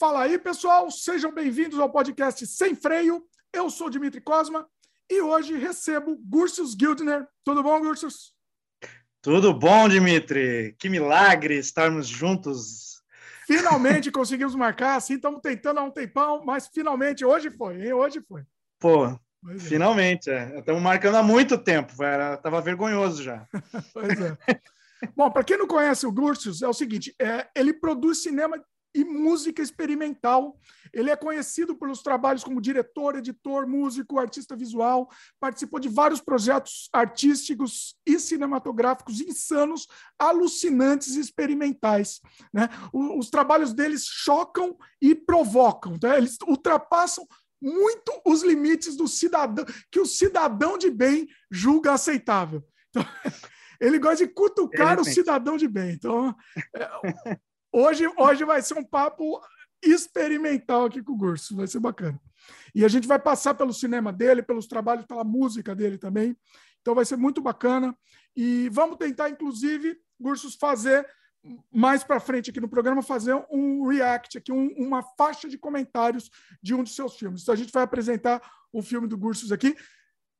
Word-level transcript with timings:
Fala 0.00 0.22
aí, 0.22 0.38
pessoal, 0.38 0.90
sejam 0.90 1.30
bem-vindos 1.30 1.78
ao 1.78 1.92
podcast 1.92 2.46
Sem 2.46 2.74
Freio. 2.74 3.22
Eu 3.52 3.68
sou 3.68 3.90
Dimitri 3.90 4.18
Cosma 4.18 4.66
e 5.10 5.20
hoje 5.20 5.58
recebo 5.58 6.16
Gursius 6.16 6.72
Gildner. 6.72 7.28
Tudo 7.44 7.62
bom, 7.62 7.78
Gursius? 7.80 8.34
Tudo 9.20 9.52
bom, 9.52 9.90
Dimitri. 9.90 10.74
Que 10.78 10.88
milagre 10.88 11.58
estarmos 11.58 12.08
juntos. 12.08 13.02
Finalmente 13.46 14.08
conseguimos 14.10 14.54
marcar, 14.54 14.96
assim, 14.96 15.16
estamos 15.16 15.42
tentando 15.42 15.80
há 15.80 15.82
um 15.82 15.90
tempão, 15.90 16.42
mas 16.46 16.66
finalmente 16.68 17.22
hoje 17.22 17.50
foi, 17.50 17.84
hein? 17.84 17.92
Hoje 17.92 18.22
foi. 18.26 18.42
Pô, 18.78 19.04
é. 19.04 19.18
finalmente, 19.58 20.30
é. 20.30 20.60
Estamos 20.60 20.80
marcando 20.80 21.16
há 21.16 21.22
muito 21.22 21.58
tempo, 21.58 21.92
estava 21.92 22.62
vergonhoso 22.62 23.22
já. 23.22 23.46
pois 23.92 24.18
é. 24.18 24.34
Bom, 25.14 25.30
para 25.30 25.44
quem 25.44 25.58
não 25.58 25.66
conhece 25.66 26.06
o 26.06 26.12
Gursius, 26.12 26.62
é 26.62 26.68
o 26.68 26.72
seguinte: 26.72 27.14
é, 27.20 27.48
ele 27.54 27.74
produz 27.74 28.22
cinema 28.22 28.58
e 28.94 29.04
música 29.04 29.62
experimental. 29.62 30.58
Ele 30.92 31.10
é 31.10 31.16
conhecido 31.16 31.76
pelos 31.76 32.02
trabalhos 32.02 32.42
como 32.42 32.60
diretor, 32.60 33.16
editor, 33.16 33.66
músico, 33.66 34.18
artista 34.18 34.56
visual, 34.56 35.08
participou 35.38 35.78
de 35.78 35.88
vários 35.88 36.20
projetos 36.20 36.88
artísticos 36.92 37.96
e 38.04 38.18
cinematográficos 38.18 39.20
insanos, 39.20 39.86
alucinantes 40.18 41.16
e 41.16 41.20
experimentais. 41.20 42.20
Né? 42.52 42.68
Os 42.92 43.30
trabalhos 43.30 43.72
deles 43.72 44.04
chocam 44.04 44.76
e 45.00 45.14
provocam, 45.14 45.96
né? 46.02 46.18
eles 46.18 46.36
ultrapassam 46.46 47.26
muito 47.62 48.20
os 48.24 48.42
limites 48.42 48.96
do 48.96 49.06
cidadão 49.06 49.66
que 49.90 50.00
o 50.00 50.06
cidadão 50.06 50.78
de 50.78 50.90
bem 50.90 51.28
julga 51.50 51.92
aceitável. 51.92 52.64
Então, 52.88 53.04
ele 53.78 53.98
gosta 53.98 54.26
de 54.26 54.32
cutucar 54.32 54.98
o 54.98 55.04
cidadão 55.04 55.56
de 55.56 55.68
bem. 55.68 55.92
Então, 55.92 56.34
é, 56.74 57.38
Hoje, 57.72 58.06
hoje 58.16 58.44
vai 58.44 58.60
ser 58.62 58.74
um 58.74 58.84
papo 58.84 59.40
experimental 59.82 60.86
aqui 60.86 61.02
com 61.02 61.12
o 61.12 61.16
Gurso, 61.16 61.56
vai 61.56 61.66
ser 61.66 61.80
bacana. 61.80 62.20
E 62.74 62.84
a 62.84 62.88
gente 62.88 63.06
vai 63.06 63.18
passar 63.18 63.54
pelo 63.54 63.72
cinema 63.72 64.12
dele, 64.12 64.42
pelos 64.42 64.66
trabalhos, 64.66 65.06
pela 65.06 65.24
música 65.24 65.74
dele 65.74 65.98
também. 65.98 66.36
Então 66.80 66.94
vai 66.94 67.04
ser 67.04 67.16
muito 67.16 67.40
bacana. 67.40 67.96
E 68.36 68.68
vamos 68.70 68.96
tentar, 68.96 69.30
inclusive, 69.30 69.96
Gursos, 70.18 70.54
fazer 70.54 71.06
mais 71.72 72.04
para 72.04 72.20
frente 72.20 72.50
aqui 72.50 72.60
no 72.60 72.68
programa, 72.68 73.02
fazer 73.02 73.34
um 73.50 73.86
react, 73.86 74.36
aqui, 74.36 74.52
um, 74.52 74.68
uma 74.76 75.02
faixa 75.16 75.48
de 75.48 75.56
comentários 75.56 76.30
de 76.62 76.74
um 76.74 76.82
dos 76.82 76.94
seus 76.94 77.16
filmes. 77.16 77.42
Então 77.42 77.54
a 77.54 77.56
gente 77.56 77.72
vai 77.72 77.82
apresentar 77.82 78.42
o 78.72 78.82
filme 78.82 79.06
do 79.06 79.16
Gursos 79.16 79.50
aqui. 79.50 79.74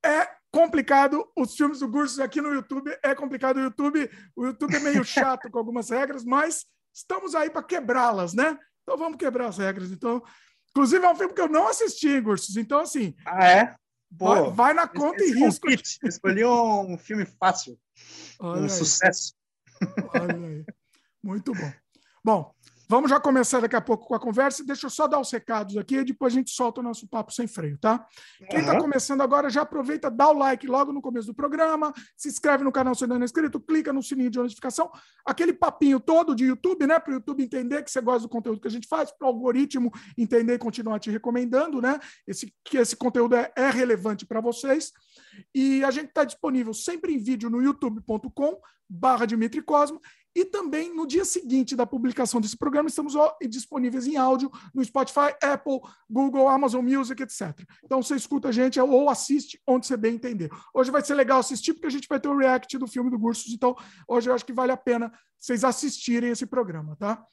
É 0.04 0.28
complicado, 0.52 1.26
os 1.36 1.54
filmes 1.54 1.80
do 1.80 1.88
Gursos 1.88 2.18
aqui 2.18 2.40
no 2.40 2.52
YouTube 2.52 2.90
é 3.02 3.14
complicado. 3.14 3.58
O 3.58 3.60
YouTube, 3.60 4.10
o 4.36 4.46
YouTube 4.46 4.74
é 4.74 4.80
meio 4.80 5.04
chato 5.04 5.50
com 5.50 5.58
algumas 5.58 5.90
regras, 5.90 6.24
mas 6.24 6.66
estamos 6.92 7.34
aí 7.34 7.50
para 7.50 7.62
quebrá-las, 7.62 8.34
né? 8.34 8.58
Então 8.82 8.96
vamos 8.98 9.18
quebrar 9.18 9.48
as 9.48 9.58
regras. 9.58 9.90
Então, 9.90 10.22
inclusive 10.70 11.04
é 11.04 11.10
um 11.10 11.16
filme 11.16 11.34
que 11.34 11.40
eu 11.40 11.48
não 11.48 11.68
assisti, 11.68 12.20
Gursos. 12.20 12.56
Então, 12.56 12.80
assim. 12.80 13.14
Ah, 13.24 13.44
é? 13.44 13.74
vai, 14.10 14.50
vai, 14.50 14.74
na 14.74 14.88
conta 14.88 15.22
e 15.22 15.32
risco. 15.32 15.68
Escolhi 16.04 16.44
um 16.44 16.98
filme 16.98 17.24
fácil. 17.24 17.78
Olha 18.38 18.62
um 18.62 18.64
aí. 18.64 18.70
sucesso. 18.70 19.34
Olha 20.14 20.34
aí. 20.34 20.64
Muito 21.22 21.52
bom. 21.52 21.72
Bom, 22.24 22.54
Vamos 22.90 23.08
já 23.08 23.20
começar 23.20 23.60
daqui 23.60 23.76
a 23.76 23.80
pouco 23.80 24.04
com 24.04 24.16
a 24.16 24.18
conversa. 24.18 24.64
Deixa 24.64 24.86
eu 24.86 24.90
só 24.90 25.06
dar 25.06 25.20
os 25.20 25.30
recados 25.30 25.76
aqui 25.76 25.94
e 25.94 26.04
depois 26.04 26.32
a 26.32 26.36
gente 26.36 26.50
solta 26.50 26.80
o 26.80 26.82
nosso 26.82 27.06
papo 27.06 27.32
sem 27.32 27.46
freio, 27.46 27.78
tá? 27.78 28.04
Quem 28.50 28.58
está 28.58 28.80
começando 28.80 29.20
agora, 29.20 29.48
já 29.48 29.62
aproveita, 29.62 30.10
dá 30.10 30.28
o 30.28 30.32
like 30.32 30.66
logo 30.66 30.92
no 30.92 31.00
começo 31.00 31.28
do 31.28 31.32
programa, 31.32 31.94
se 32.16 32.26
inscreve 32.26 32.64
no 32.64 32.72
canal 32.72 32.92
se 32.96 33.04
ainda 33.04 33.14
não 33.14 33.22
é 33.22 33.24
inscrito, 33.24 33.60
clica 33.60 33.92
no 33.92 34.02
sininho 34.02 34.28
de 34.28 34.40
notificação. 34.40 34.90
Aquele 35.24 35.52
papinho 35.52 36.00
todo 36.00 36.34
de 36.34 36.46
YouTube, 36.46 36.84
né? 36.84 36.98
Para 36.98 37.12
o 37.12 37.14
YouTube 37.14 37.44
entender 37.44 37.84
que 37.84 37.92
você 37.92 38.00
gosta 38.00 38.22
do 38.22 38.28
conteúdo 38.28 38.60
que 38.60 38.66
a 38.66 38.72
gente 38.72 38.88
faz, 38.88 39.12
para 39.12 39.24
o 39.24 39.28
algoritmo 39.28 39.92
entender 40.18 40.54
e 40.54 40.58
continuar 40.58 40.98
te 40.98 41.12
recomendando, 41.12 41.80
né? 41.80 41.96
Esse, 42.26 42.52
que 42.64 42.76
esse 42.76 42.96
conteúdo 42.96 43.36
é, 43.36 43.52
é 43.54 43.70
relevante 43.70 44.26
para 44.26 44.40
vocês. 44.40 44.90
E 45.54 45.84
a 45.84 45.92
gente 45.92 46.08
está 46.08 46.24
disponível 46.24 46.74
sempre 46.74 47.14
em 47.14 47.18
vídeo 47.18 47.48
no 47.48 47.62
youtube.com 47.62 48.58
barra 48.90 49.24
Dimitri 49.24 49.62
Cosmo 49.62 50.00
e 50.34 50.44
também 50.44 50.94
no 50.94 51.06
dia 51.06 51.24
seguinte 51.24 51.74
da 51.74 51.84
publicação 51.84 52.40
desse 52.40 52.56
programa, 52.56 52.88
estamos 52.88 53.14
disponíveis 53.48 54.06
em 54.06 54.16
áudio 54.16 54.50
no 54.72 54.84
Spotify, 54.84 55.34
Apple, 55.42 55.80
Google, 56.08 56.48
Amazon 56.48 56.84
Music, 56.84 57.20
etc. 57.22 57.58
Então 57.84 58.02
você 58.02 58.14
escuta 58.14 58.48
a 58.48 58.52
gente 58.52 58.80
ou 58.80 59.08
assiste 59.08 59.60
onde 59.66 59.86
você 59.86 59.96
bem 59.96 60.14
entender. 60.14 60.50
Hoje 60.72 60.90
vai 60.90 61.02
ser 61.02 61.14
legal 61.14 61.40
assistir, 61.40 61.74
porque 61.74 61.86
a 61.86 61.90
gente 61.90 62.08
vai 62.08 62.20
ter 62.20 62.28
o 62.28 62.36
react 62.36 62.78
do 62.78 62.86
filme 62.86 63.10
do 63.10 63.18
Gursos, 63.18 63.52
então 63.52 63.74
hoje 64.06 64.30
eu 64.30 64.34
acho 64.34 64.46
que 64.46 64.52
vale 64.52 64.72
a 64.72 64.76
pena 64.76 65.12
vocês 65.38 65.64
assistirem 65.64 66.30
esse 66.30 66.46
programa, 66.46 66.96
tá? 66.96 67.24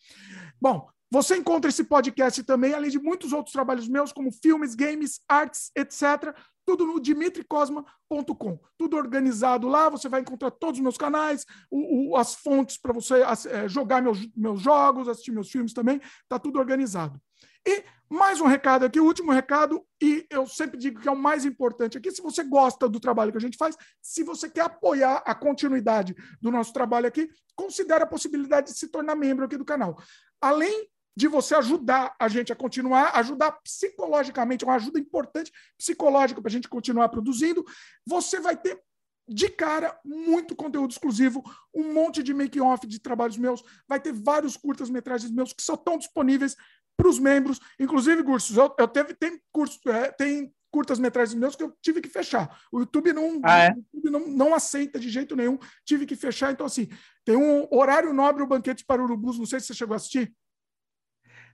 Bom, 0.60 0.90
você 1.10 1.38
encontra 1.38 1.70
esse 1.70 1.84
podcast 1.86 2.44
também, 2.44 2.74
além 2.74 2.90
de 2.90 3.00
muitos 3.00 3.32
outros 3.32 3.54
trabalhos 3.54 3.88
meus, 3.88 4.12
como 4.12 4.32
filmes, 4.32 4.76
games, 4.76 5.22
artes, 5.28 5.72
etc., 5.76 6.36
tudo 6.66 6.86
no 6.86 7.00
dimitricosma.com. 7.00 8.60
Tudo 8.78 8.98
organizado 8.98 9.70
lá, 9.70 9.88
você 9.90 10.10
vai 10.10 10.20
encontrar 10.20 10.52
todos 10.52 10.80
os 10.80 10.84
meus 10.84 10.98
canais, 10.98 11.46
o, 11.72 12.10
o, 12.12 12.18
as 12.18 12.36
fontes 12.36 12.78
para 12.78 12.92
você 12.92 13.24
é, 13.50 13.70
jogar 13.70 14.02
meus, 14.02 14.28
meus 14.36 14.62
jogos, 14.62 15.08
assistir 15.08 15.32
meus 15.32 15.50
filmes 15.50 15.74
também, 15.74 16.02
está 16.24 16.38
tudo 16.38 16.60
organizado. 16.60 17.20
E 17.66 17.84
mais 18.10 18.42
um 18.42 18.48
recado 18.48 18.86
aqui, 18.86 19.00
o 19.00 19.06
último 19.06 19.32
recado, 19.32 19.86
e 20.02 20.26
eu 20.30 20.46
sempre 20.46 20.78
digo 20.78 21.00
que 21.00 21.08
é 21.08 21.12
o 21.12 21.18
mais 21.18 21.46
importante 21.46 21.98
aqui, 21.98 22.12
se 22.12 22.22
você 22.22 22.44
gosta 22.44 22.88
do 22.88 23.00
trabalho 23.00 23.32
que 23.32 23.38
a 23.38 23.42
gente 23.42 23.58
faz, 23.58 23.78
se 24.02 24.24
você 24.24 24.50
quer 24.50 24.62
apoiar 24.62 25.24
a 25.26 25.34
continuidade 25.34 26.16
do 26.42 26.52
nosso 26.52 26.74
trabalho 26.74 27.08
aqui, 27.08 27.30
considere 27.56 28.04
a 28.04 28.08
possibilidade 28.08 28.72
de 28.72 28.78
se 28.78 28.90
tornar 28.90 29.16
membro 29.16 29.46
aqui 29.46 29.58
do 29.58 29.66
canal. 29.66 29.98
Além 30.42 30.88
de 31.18 31.28
você 31.28 31.56
ajudar 31.56 32.16
a 32.20 32.28
gente 32.28 32.54
a 32.54 32.56
continuar, 32.56 33.10
ajudar 33.16 33.52
psicologicamente, 33.64 34.64
uma 34.64 34.76
ajuda 34.76 35.00
importante 35.00 35.52
psicológica 35.76 36.40
para 36.40 36.48
a 36.48 36.52
gente 36.52 36.70
continuar 36.70 37.10
produzindo. 37.10 37.66
Você 38.06 38.40
vai 38.40 38.56
ter 38.56 38.80
de 39.28 39.50
cara 39.50 40.00
muito 40.06 40.56
conteúdo 40.56 40.92
exclusivo, 40.92 41.44
um 41.74 41.92
monte 41.92 42.22
de 42.22 42.36
make-off 42.36 42.86
de 42.86 43.00
trabalhos 43.00 43.36
meus, 43.36 43.64
vai 43.88 44.00
ter 44.00 44.14
vários 44.14 44.56
curtas-metragens 44.56 45.32
meus 45.32 45.54
que 45.54 45.64
só 45.64 45.74
estão 45.74 45.98
disponíveis 45.98 46.56
para 46.96 47.10
os 47.10 47.18
membros. 47.18 47.60
Inclusive, 47.80 48.24
cursos, 48.24 48.56
eu, 48.56 48.76
eu 48.78 48.88
teve, 48.88 49.16
tem 49.16 49.42
cursos, 49.52 49.84
é, 49.88 50.12
tem 50.12 50.54
curtas-metragens 50.70 51.34
meus 51.34 51.56
que 51.56 51.64
eu 51.64 51.76
tive 51.82 52.00
que 52.00 52.10
fechar. 52.10 52.62
O 52.72 52.82
YouTube 52.82 53.12
não, 53.12 53.42
ah, 53.44 53.64
é? 53.64 53.70
YouTube 53.70 54.12
não, 54.12 54.28
não 54.28 54.54
aceita 54.54 55.00
de 55.00 55.10
jeito 55.10 55.36
nenhum, 55.36 55.58
tive 55.84 56.06
que 56.06 56.16
fechar. 56.16 56.52
Então, 56.52 56.68
assim, 56.68 56.88
tem 57.26 57.36
um 57.36 57.68
horário 57.72 58.14
nobre, 58.14 58.44
o 58.44 58.48
Banquete 58.48 58.86
para 58.86 59.02
Urubus, 59.02 59.40
não 59.40 59.48
sei 59.48 59.60
se 59.60 59.66
você 59.66 59.74
chegou 59.74 59.94
a 59.94 59.98
assistir. 59.98 60.32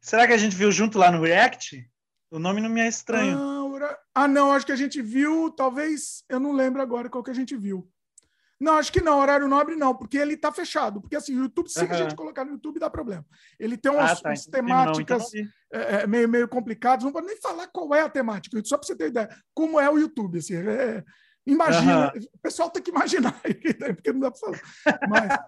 Será 0.04 0.28
que 0.28 0.34
a 0.34 0.38
gente 0.38 0.54
viu 0.54 0.70
junto 0.70 1.00
lá 1.00 1.10
no 1.10 1.22
React? 1.22 1.90
O 2.30 2.38
nome 2.38 2.60
não 2.60 2.70
me 2.70 2.82
é 2.82 2.88
estranho. 2.90 3.38
Ah, 3.40 3.98
ah, 4.14 4.28
não, 4.28 4.52
acho 4.52 4.66
que 4.66 4.72
a 4.74 4.76
gente 4.76 5.02
viu, 5.02 5.50
talvez, 5.50 6.26
eu 6.28 6.42
não 6.42 6.52
lembro 6.52 6.82
agora 6.82 7.10
qual 7.10 7.24
que 7.24 7.32
a 7.32 7.34
gente 7.34 7.56
viu. 7.56 7.90
Não, 8.60 8.78
acho 8.78 8.92
que 8.92 9.02
não, 9.02 9.20
horário 9.20 9.48
nobre 9.48 9.76
não, 9.78 9.96
porque 9.96 10.18
ele 10.18 10.34
está 10.34 10.52
fechado. 10.52 11.00
Porque 11.00 11.16
assim, 11.16 11.38
o 11.38 11.44
YouTube, 11.44 11.70
se 11.70 11.80
uhum. 11.80 11.90
a 11.90 11.94
gente 11.94 12.16
colocar 12.16 12.44
no 12.44 12.52
YouTube, 12.52 12.80
dá 12.80 12.90
problema. 12.90 13.26
Ele 13.58 13.78
tem 13.78 13.92
umas, 13.92 14.12
ah, 14.12 14.16
tá, 14.24 14.30
umas 14.30 14.46
temáticas 14.46 15.32
não, 15.34 15.40
então 15.40 15.52
é, 15.72 16.04
é, 16.04 16.08
meio, 16.08 16.28
meio 16.28 16.50
complicadas, 16.50 17.06
não 17.06 17.12
pode 17.14 17.28
nem 17.28 17.40
falar 17.40 17.68
qual 17.68 17.96
é 17.96 18.02
a 18.02 18.10
temática, 18.10 18.62
só 18.66 18.78
para 18.78 18.88
você 18.88 18.96
ter 18.96 19.08
ideia, 19.08 19.30
como 19.54 19.80
é 19.80 19.90
o 19.90 19.98
YouTube. 19.98 20.38
Assim, 20.38 20.56
é, 20.56 21.02
imagina, 21.48 22.12
uhum. 22.14 22.22
o 22.34 22.40
pessoal 22.40 22.70
tem 22.70 22.84
que 22.84 22.92
imaginar, 22.92 23.40
porque 23.96 24.12
não 24.12 24.20
dá 24.20 24.32
para 24.32 24.40
falar. 24.40 24.60
Mas 25.10 25.40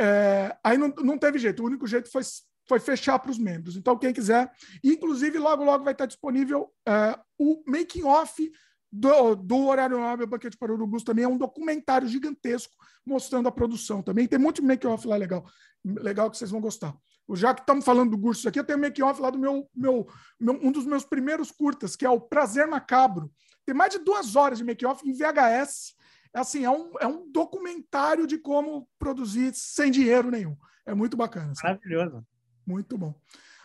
é, 0.00 0.56
aí 0.64 0.76
não, 0.76 0.88
não 0.88 1.18
teve 1.18 1.38
jeito, 1.38 1.62
o 1.62 1.66
único 1.66 1.86
jeito 1.86 2.10
foi 2.10 2.22
foi 2.68 2.78
fechar 2.80 3.18
para 3.18 3.30
os 3.30 3.38
membros. 3.38 3.76
Então, 3.76 3.98
quem 3.98 4.12
quiser, 4.12 4.50
inclusive, 4.82 5.38
logo, 5.38 5.64
logo 5.64 5.84
vai 5.84 5.92
estar 5.92 6.06
disponível 6.06 6.72
uh, 6.88 7.20
o 7.38 7.62
making 7.66 8.04
off 8.04 8.50
do, 8.92 9.34
do 9.34 9.66
Horário 9.66 9.98
Nobre 9.98 10.26
Banquete 10.26 10.56
para 10.56 10.72
Urubus 10.72 11.02
também 11.02 11.24
é 11.24 11.28
um 11.28 11.38
documentário 11.38 12.06
gigantesco 12.06 12.74
mostrando 13.06 13.48
a 13.48 13.52
produção 13.52 14.02
também. 14.02 14.28
Tem 14.28 14.38
muito 14.38 14.62
make 14.62 14.86
off 14.86 15.06
lá 15.06 15.16
legal, 15.16 15.44
legal 15.82 16.30
que 16.30 16.36
vocês 16.36 16.50
vão 16.50 16.60
gostar. 16.60 16.94
Já 17.34 17.54
que 17.54 17.62
estamos 17.62 17.84
falando 17.84 18.10
do 18.10 18.18
Gursos 18.18 18.44
aqui, 18.44 18.58
eu 18.58 18.64
tenho 18.64 18.78
make 18.78 19.02
off 19.02 19.20
lá 19.20 19.30
do 19.30 19.38
meu, 19.38 19.66
meu, 19.74 20.06
meu, 20.38 20.60
um 20.62 20.70
dos 20.70 20.84
meus 20.84 21.04
primeiros 21.04 21.50
curtas, 21.50 21.96
que 21.96 22.04
é 22.04 22.10
o 22.10 22.20
Prazer 22.20 22.66
Macabro. 22.66 23.32
Tem 23.64 23.74
mais 23.74 23.92
de 23.92 23.98
duas 23.98 24.36
horas 24.36 24.58
de 24.58 24.64
make 24.64 24.84
off 24.84 25.08
em 25.08 25.14
VHS. 25.14 25.94
É 26.34 26.40
assim, 26.40 26.64
é 26.64 26.70
um, 26.70 26.92
é 27.00 27.06
um 27.06 27.30
documentário 27.30 28.26
de 28.26 28.36
como 28.36 28.88
produzir 28.98 29.52
sem 29.54 29.90
dinheiro 29.90 30.30
nenhum. 30.30 30.56
É 30.84 30.94
muito 30.94 31.16
bacana. 31.16 31.52
Assim. 31.52 31.66
Muito 32.66 32.96
bom. 32.96 33.14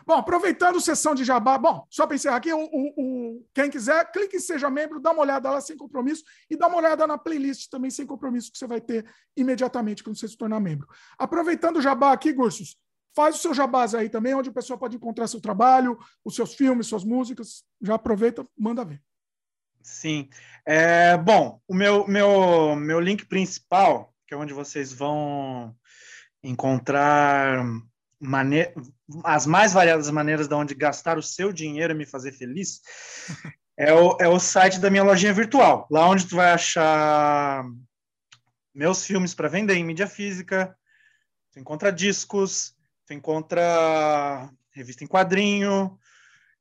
Bom, 0.06 0.14
aproveitando 0.14 0.80
sessão 0.80 1.14
de 1.14 1.22
jabá, 1.22 1.58
bom, 1.58 1.86
só 1.90 2.06
para 2.06 2.16
encerrar 2.16 2.36
aqui, 2.36 2.50
o, 2.50 2.58
o, 2.58 2.92
o, 2.96 3.46
quem 3.52 3.68
quiser, 3.68 4.10
clique 4.10 4.36
em 4.36 4.40
Seja 4.40 4.70
Membro, 4.70 4.98
dá 4.98 5.10
uma 5.10 5.20
olhada 5.20 5.50
lá 5.50 5.60
sem 5.60 5.76
compromisso 5.76 6.24
e 6.48 6.56
dá 6.56 6.66
uma 6.66 6.78
olhada 6.78 7.06
na 7.06 7.18
playlist 7.18 7.68
também 7.68 7.90
sem 7.90 8.06
compromisso 8.06 8.50
que 8.50 8.56
você 8.56 8.66
vai 8.66 8.80
ter 8.80 9.04
imediatamente 9.36 10.02
quando 10.02 10.16
você 10.16 10.26
se 10.26 10.36
tornar 10.36 10.60
membro. 10.60 10.88
Aproveitando 11.18 11.76
o 11.76 11.82
jabá 11.82 12.12
aqui, 12.12 12.32
Gursos, 12.32 12.78
faz 13.14 13.36
o 13.36 13.38
seu 13.38 13.52
jabás 13.52 13.94
aí 13.94 14.08
também, 14.08 14.34
onde 14.34 14.48
o 14.48 14.52
pessoal 14.52 14.78
pode 14.78 14.96
encontrar 14.96 15.26
seu 15.26 15.42
trabalho, 15.42 15.98
os 16.24 16.34
seus 16.34 16.54
filmes, 16.54 16.86
suas 16.86 17.04
músicas. 17.04 17.62
Já 17.82 17.96
aproveita, 17.96 18.46
manda 18.56 18.86
ver. 18.86 19.02
Sim. 19.82 20.30
É, 20.64 21.18
bom, 21.18 21.60
o 21.68 21.74
meu, 21.74 22.06
meu, 22.06 22.76
meu 22.76 22.98
link 22.98 23.26
principal, 23.26 24.14
que 24.26 24.32
é 24.32 24.36
onde 24.36 24.54
vocês 24.54 24.90
vão 24.90 25.76
encontrar 26.42 27.62
mane 28.20 28.66
as 29.24 29.46
mais 29.46 29.72
variadas 29.72 30.10
maneiras 30.10 30.48
de 30.48 30.54
onde 30.54 30.74
gastar 30.74 31.18
o 31.18 31.22
seu 31.22 31.52
dinheiro 31.52 31.92
e 31.92 31.96
me 31.96 32.06
fazer 32.06 32.32
feliz 32.32 32.80
é 33.76 33.92
o, 33.92 34.16
é 34.20 34.28
o 34.28 34.38
site 34.38 34.80
da 34.80 34.90
minha 34.90 35.04
lojinha 35.04 35.32
virtual, 35.32 35.86
lá 35.90 36.08
onde 36.08 36.26
tu 36.26 36.36
vai 36.36 36.50
achar 36.50 37.64
meus 38.74 39.04
filmes 39.04 39.34
para 39.34 39.48
vender 39.48 39.74
em 39.74 39.84
mídia 39.84 40.06
física, 40.06 40.76
tu 41.52 41.60
encontra 41.60 41.92
discos, 41.92 42.74
tu 43.06 43.12
encontra 43.12 44.50
revista 44.72 45.04
em 45.04 45.06
quadrinho, 45.06 45.98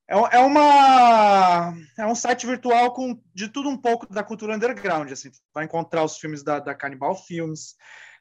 é, 0.07 0.15
é, 0.15 0.39
uma 0.39 1.74
é 1.98 2.06
um 2.06 2.15
site 2.15 2.45
virtual 2.45 2.94
com 2.94 3.21
de 3.33 3.50
tudo 3.50 3.68
um 3.68 3.77
pouco 3.77 4.12
da 4.12 4.24
cultura 4.24 4.56
underground 4.56 5.12
assim. 5.12 5.31
Você 5.31 5.42
vai 5.53 5.65
encontrar 5.65 6.03
os 6.03 6.18
filmes 6.18 6.44
da, 6.44 6.60
da 6.60 6.74
Cannibal 6.74 7.15
Films 7.15 7.75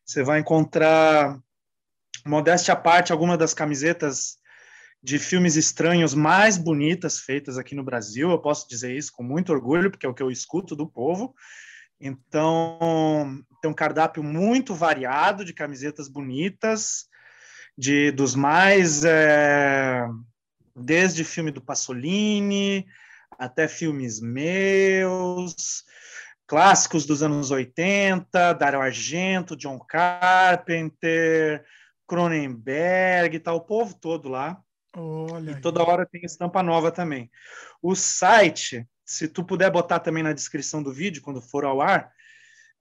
você 0.06 0.22
vai 0.22 0.38
encontrar 0.38 1.36
modéstia 2.24 2.74
à 2.74 2.76
parte 2.76 3.12
algumas 3.12 3.38
das 3.38 3.52
camisetas 3.52 4.38
de 5.02 5.18
filmes 5.18 5.56
estranhos 5.56 6.14
mais 6.14 6.56
bonitas 6.56 7.18
feitas 7.18 7.58
aqui 7.58 7.74
no 7.74 7.84
Brasil 7.84 8.30
eu 8.30 8.38
posso 8.38 8.68
dizer 8.68 8.96
isso 8.96 9.12
com 9.12 9.22
muito 9.22 9.52
orgulho 9.52 9.90
porque 9.90 10.06
é 10.06 10.08
o 10.08 10.14
que 10.14 10.22
eu 10.22 10.30
escuto 10.30 10.74
do 10.74 10.86
povo. 10.86 11.34
Então 12.00 13.42
tem 13.62 13.70
um 13.70 13.74
cardápio 13.74 14.22
muito 14.22 14.74
variado 14.74 15.44
de 15.44 15.54
camisetas 15.54 16.08
bonitas 16.08 17.06
de 17.76 18.10
dos 18.10 18.34
mais 18.34 19.04
é, 19.04 20.06
desde 20.74 21.24
filme 21.24 21.50
do 21.50 21.60
Pasolini 21.60 22.86
até 23.38 23.68
filmes 23.68 24.20
meus, 24.20 25.84
clássicos 26.46 27.04
dos 27.04 27.22
anos 27.22 27.50
80, 27.50 28.54
Dario 28.54 28.80
Argento, 28.80 29.56
John 29.56 29.78
Carpenter, 29.78 31.64
Cronenberg, 32.06 33.40
tá 33.40 33.52
o 33.52 33.60
povo 33.60 33.94
todo 33.94 34.28
lá. 34.28 34.60
Olha 34.96 35.50
e 35.50 35.60
toda 35.60 35.82
hora 35.82 36.06
tem 36.06 36.24
estampa 36.24 36.62
nova 36.62 36.90
também. 36.90 37.30
O 37.82 37.94
site, 37.94 38.88
se 39.04 39.28
tu 39.28 39.44
puder 39.44 39.70
botar 39.70 40.00
também 40.00 40.22
na 40.22 40.32
descrição 40.32 40.82
do 40.82 40.90
vídeo 40.92 41.20
quando 41.20 41.42
for 41.42 41.64
ao 41.64 41.82
ar, 41.82 42.10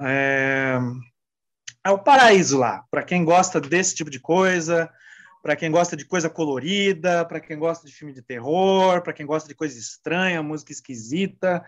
É, 0.03 0.79
é 1.83 1.91
o 1.91 1.99
paraíso 1.99 2.57
lá, 2.57 2.83
para 2.89 3.03
quem 3.03 3.23
gosta 3.23 3.61
desse 3.61 3.93
tipo 3.95 4.09
de 4.09 4.19
coisa, 4.19 4.91
para 5.41 5.55
quem 5.55 5.71
gosta 5.71 5.97
de 5.97 6.05
coisa 6.05 6.29
colorida, 6.29 7.25
para 7.25 7.39
quem 7.39 7.57
gosta 7.57 7.87
de 7.87 7.93
filme 7.93 8.13
de 8.13 8.21
terror, 8.21 9.01
para 9.01 9.13
quem 9.13 9.25
gosta 9.25 9.49
de 9.49 9.55
coisa 9.55 9.77
estranha, 9.77 10.43
música 10.43 10.71
esquisita. 10.71 11.63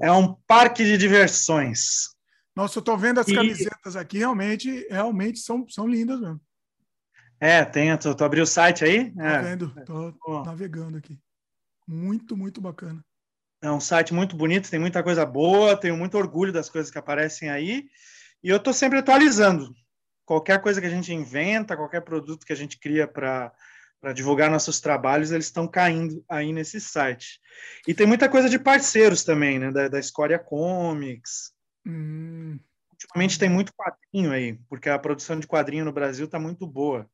É 0.00 0.10
um 0.10 0.34
parque 0.46 0.84
de 0.84 0.98
diversões. 0.98 2.10
Nossa, 2.54 2.78
eu 2.78 2.80
estou 2.80 2.98
vendo 2.98 3.20
as 3.20 3.28
e... 3.28 3.34
camisetas 3.34 3.96
aqui, 3.96 4.18
realmente, 4.18 4.86
realmente 4.90 5.38
são, 5.38 5.68
são 5.68 5.86
lindas 5.86 6.20
mesmo. 6.20 6.40
É, 7.40 7.64
tem. 7.64 7.96
Tu, 7.96 8.14
tu 8.14 8.24
abriu 8.24 8.44
o 8.44 8.46
site 8.46 8.84
aí? 8.84 9.10
Tô 9.12 9.20
é. 9.22 9.42
vendo, 9.42 9.74
tô 9.86 10.42
navegando 10.44 10.98
aqui. 10.98 11.18
Muito, 11.86 12.36
muito 12.36 12.60
bacana. 12.60 13.02
É 13.62 13.70
um 13.70 13.80
site 13.80 14.12
muito 14.12 14.36
bonito, 14.36 14.70
tem 14.70 14.80
muita 14.80 15.02
coisa 15.02 15.24
boa, 15.24 15.76
tenho 15.76 15.96
muito 15.96 16.16
orgulho 16.16 16.52
das 16.52 16.68
coisas 16.68 16.90
que 16.90 16.98
aparecem 16.98 17.50
aí. 17.50 17.88
E 18.42 18.48
eu 18.48 18.56
estou 18.56 18.72
sempre 18.72 18.98
atualizando. 18.98 19.74
Qualquer 20.30 20.60
coisa 20.60 20.80
que 20.80 20.86
a 20.86 20.90
gente 20.90 21.12
inventa, 21.12 21.76
qualquer 21.76 22.02
produto 22.02 22.46
que 22.46 22.52
a 22.52 22.56
gente 22.56 22.78
cria 22.78 23.04
para 23.04 23.52
para 24.00 24.12
divulgar 24.12 24.48
nossos 24.48 24.80
trabalhos, 24.80 25.32
eles 25.32 25.46
estão 25.46 25.66
caindo 25.66 26.24
aí 26.28 26.52
nesse 26.52 26.80
site. 26.80 27.40
E 27.86 27.92
tem 27.92 28.06
muita 28.06 28.28
coisa 28.28 28.48
de 28.48 28.56
parceiros 28.56 29.24
também, 29.24 29.58
né? 29.58 29.72
Da, 29.72 29.88
da 29.88 29.98
Escória 29.98 30.38
Comics. 30.38 31.52
Hum. 31.84 32.60
Ultimamente 32.92 33.40
tem 33.40 33.48
muito 33.48 33.74
quadrinho 33.74 34.30
aí, 34.30 34.56
porque 34.68 34.88
a 34.88 34.98
produção 35.00 35.38
de 35.40 35.48
quadrinho 35.48 35.84
no 35.84 35.92
Brasil 35.92 36.26
está 36.26 36.38
muito 36.38 36.64
boa. 36.64 37.10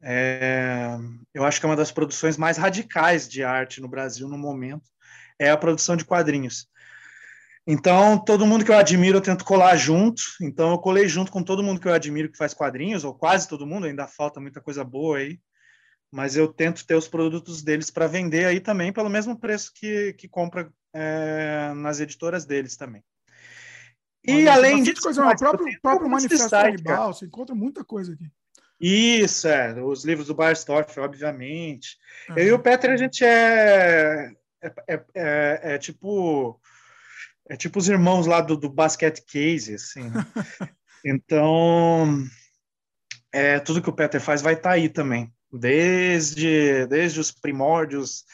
É, 0.00 0.96
eu 1.34 1.44
acho 1.44 1.58
que 1.58 1.66
é 1.66 1.68
uma 1.68 1.76
das 1.76 1.90
produções 1.90 2.36
mais 2.36 2.56
radicais 2.56 3.28
de 3.28 3.42
arte 3.42 3.80
no 3.80 3.88
Brasil 3.88 4.28
no 4.28 4.38
momento 4.38 4.88
é 5.40 5.50
a 5.50 5.56
produção 5.56 5.96
de 5.96 6.04
quadrinhos. 6.04 6.68
Então, 7.66 8.16
todo 8.16 8.46
mundo 8.46 8.64
que 8.64 8.70
eu 8.70 8.76
admiro, 8.76 9.18
eu 9.18 9.22
tento 9.22 9.44
colar 9.44 9.76
junto. 9.76 10.22
Então, 10.40 10.70
eu 10.70 10.78
colei 10.78 11.08
junto 11.08 11.32
com 11.32 11.42
todo 11.42 11.62
mundo 11.62 11.80
que 11.80 11.88
eu 11.88 11.92
admiro 11.92 12.30
que 12.30 12.38
faz 12.38 12.54
quadrinhos, 12.54 13.02
ou 13.02 13.12
quase 13.12 13.48
todo 13.48 13.66
mundo, 13.66 13.86
ainda 13.86 14.06
falta 14.06 14.38
muita 14.38 14.60
coisa 14.60 14.84
boa 14.84 15.18
aí. 15.18 15.40
Mas 16.12 16.36
eu 16.36 16.46
tento 16.46 16.86
ter 16.86 16.94
os 16.94 17.08
produtos 17.08 17.62
deles 17.62 17.90
para 17.90 18.06
vender 18.06 18.44
aí 18.44 18.60
também, 18.60 18.92
pelo 18.92 19.10
mesmo 19.10 19.36
preço 19.38 19.72
que, 19.74 20.12
que 20.12 20.28
compra 20.28 20.70
é, 20.94 21.72
nas 21.74 21.98
editoras 21.98 22.44
deles 22.44 22.76
também. 22.76 23.02
E 24.24 24.32
Olha, 24.32 24.52
além 24.54 24.82
disso, 24.82 25.02
coisa, 25.02 25.26
o 25.26 25.36
próprio, 25.36 25.80
próprio 25.80 26.08
manifesto 26.08 26.50
canibal, 26.50 27.12
você 27.12 27.26
encontra 27.26 27.54
muita 27.54 27.84
coisa 27.84 28.12
aqui. 28.12 28.30
Isso, 28.80 29.48
é. 29.48 29.82
Os 29.82 30.04
livros 30.04 30.28
do 30.28 30.34
Barstorff, 30.34 30.98
obviamente. 31.00 31.96
Uhum. 32.28 32.38
Eu 32.38 32.46
e 32.46 32.52
o 32.52 32.58
Peter, 32.58 32.90
a 32.90 32.96
gente 32.96 33.24
é 33.24 34.32
é, 34.62 34.72
é, 34.88 35.04
é, 35.14 35.60
é, 35.74 35.78
tipo 35.78 36.60
é 37.48 37.56
tipo 37.56 37.78
os 37.78 37.88
irmãos 37.88 38.26
lá 38.26 38.40
do, 38.40 38.56
do 38.56 38.68
Basket 38.68 39.18
Case, 39.26 39.74
assim. 39.74 40.10
Né? 40.10 40.26
então, 41.04 42.24
é, 43.32 43.60
tudo 43.60 43.82
que 43.82 43.90
o 43.90 43.92
Peter 43.92 44.20
faz 44.20 44.42
vai 44.42 44.54
estar 44.54 44.70
tá 44.70 44.74
aí 44.74 44.88
também. 44.88 45.32
Desde, 45.52 46.86
desde 46.86 47.20
os 47.20 47.30
primórdios, 47.30 48.24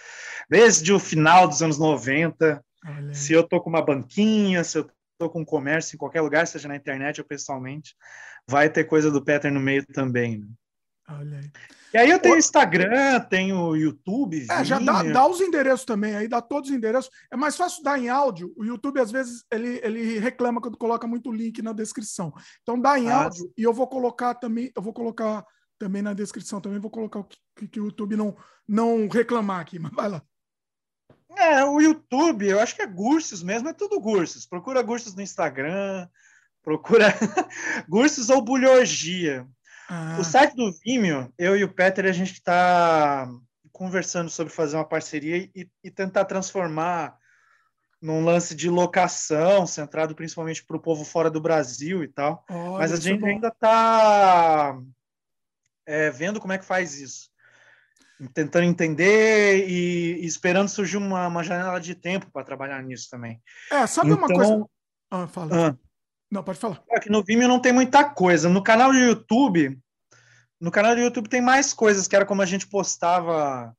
desde 0.49 0.93
o 0.93 0.99
final 0.99 1.47
dos 1.47 1.63
anos 1.63 1.79
90. 1.79 2.65
Se 3.13 3.33
eu 3.33 3.47
tô 3.47 3.61
com 3.61 3.71
uma 3.71 3.85
banquinha, 3.85 4.65
se 4.65 4.79
eu 4.79 4.91
tô 5.17 5.31
com 5.31 5.43
um 5.43 5.45
comércio 5.45 5.95
em 5.95 5.99
qualquer 5.99 6.21
lugar, 6.21 6.47
seja 6.47 6.67
na 6.67 6.75
internet 6.75 7.21
ou 7.21 7.27
pessoalmente, 7.27 7.95
vai 8.49 8.69
ter 8.69 8.85
coisa 8.85 9.09
do 9.11 9.25
Peter 9.25 9.53
no 9.53 9.61
meio 9.61 9.87
também. 9.87 10.39
Né? 10.39 10.47
Olha 11.09 11.39
aí. 11.39 11.51
E 11.93 11.99
aí 11.99 12.11
eu 12.11 12.19
tenho 12.19 12.39
Instagram, 12.39 13.21
tenho 13.29 13.77
YouTube. 13.77 14.47
É, 14.51 14.65
já 14.65 14.79
dá, 14.79 15.03
dá, 15.03 15.27
os 15.27 15.41
endereços 15.41 15.85
também, 15.85 16.17
aí 16.17 16.27
dá 16.27 16.41
todos 16.41 16.71
os 16.71 16.77
endereços. 16.77 17.11
É 17.31 17.37
mais 17.37 17.57
fácil 17.57 17.83
dar 17.83 17.99
em 17.99 18.09
áudio. 18.09 18.53
O 18.57 18.65
YouTube, 18.65 18.99
às 19.01 19.11
vezes, 19.11 19.45
ele, 19.51 19.81
ele 19.83 20.19
reclama 20.19 20.61
quando 20.61 20.79
coloca 20.79 21.07
muito 21.07 21.31
link 21.31 21.61
na 21.61 21.73
descrição. 21.73 22.33
Então 22.63 22.81
dá 22.81 22.99
em 22.99 23.11
ah, 23.11 23.25
áudio 23.25 23.53
e 23.59 23.63
eu 23.63 23.75
vou 23.75 23.87
colocar 23.87 24.35
também, 24.35 24.73
eu 24.75 24.81
vou 24.81 24.93
colocar 24.93 25.45
também 25.79 26.01
na 26.01 26.15
descrição, 26.15 26.61
também 26.61 26.79
vou 26.79 26.91
colocar 26.91 27.19
o 27.19 27.25
que, 27.25 27.69
que 27.69 27.81
o 27.81 27.87
YouTube 27.87 28.17
não, 28.17 28.37
não 28.67 29.09
reclamar 29.09 29.61
aqui, 29.61 29.79
mas 29.81 29.93
vai 29.93 30.09
lá. 30.09 30.23
É, 31.37 31.65
o 31.65 31.81
YouTube, 31.81 32.47
eu 32.47 32.61
acho 32.61 32.77
que 32.77 32.83
é 32.83 32.87
Gursos 32.87 33.43
mesmo, 33.43 33.69
é 33.69 33.73
tudo 33.73 34.01
Gursos. 34.01 34.47
Procura 34.47 34.83
Gursos 34.83 35.15
no 35.15 35.23
Instagram, 35.23 36.09
procura 36.63 37.07
Gursos 37.89 38.31
ou 38.31 38.43
Bulhorgia. 38.43 39.47
Ah. 39.89 40.17
O 40.21 40.25
site 40.25 40.55
do 40.55 40.73
Vimeo, 40.73 41.33
eu 41.39 41.57
e 41.57 41.65
o 41.65 41.73
Peter, 41.73 42.07
a 42.07 42.13
gente 42.13 42.33
está 42.33 43.29
conversando 43.73 44.31
sobre 44.31 44.53
fazer 44.53 44.77
uma 44.77 44.85
parceria 44.85 45.51
e, 45.55 45.69
e, 45.83 45.91
tentar 45.91 46.25
transformar 46.27 47.17
num 48.01 48.25
lance 48.25 48.55
de 48.55 48.69
locação, 48.69 49.67
centrado 49.67 50.15
principalmente 50.15 50.65
para 50.65 50.77
o 50.77 50.81
povo 50.81 51.05
fora 51.05 51.31
do 51.31 51.41
Brasil 51.41 52.03
e 52.03 52.09
tal. 52.09 52.45
Olha, 52.51 52.79
Mas 52.79 52.93
a 52.93 52.97
gente 52.97 53.25
é 53.25 53.29
ainda 53.29 53.49
está 53.49 54.79
é, 55.87 56.11
vendo 56.11 56.41
como 56.41 56.53
é 56.53 56.59
que 56.59 56.65
faz 56.65 57.01
isso. 57.01 57.31
Tentando 58.35 58.65
entender 58.65 59.69
e, 59.69 60.21
e 60.23 60.27
esperando 60.27 60.69
surgir 60.69 60.97
uma, 60.97 61.27
uma, 61.27 61.43
janela 61.43 61.81
de 61.81 61.95
tempo 61.95 62.31
para 62.31 62.45
trabalhar 62.45 62.83
nisso 62.83 63.09
também. 63.11 63.43
É, 63.71 63.87
sabe 63.87 64.11
então, 64.11 64.19
uma 64.19 64.29
coisa. 64.29 64.67
Ah, 65.11 65.27
fala. 65.27 65.69
Ah, 65.69 65.77
não, 66.33 66.43
pode 66.43 66.59
falar. 66.59 66.83
Aqui 66.91 67.11
no 67.11 67.23
Vimeo 67.23 67.47
não 67.47 67.61
tem 67.61 67.75
muita 67.75 68.03
coisa. 68.05 68.49
No 68.49 68.63
canal 68.63 68.91
do 68.91 68.99
YouTube, 68.99 69.79
no 70.59 70.71
canal 70.71 70.95
do 70.95 71.01
YouTube 71.03 71.29
tem 71.29 71.43
mais 71.43 71.75
coisas, 71.75 72.09
que 72.09 72.17
era 72.17 72.25
como 72.25 72.41
a 72.41 72.47
gente 72.47 72.67
postava 72.67 73.77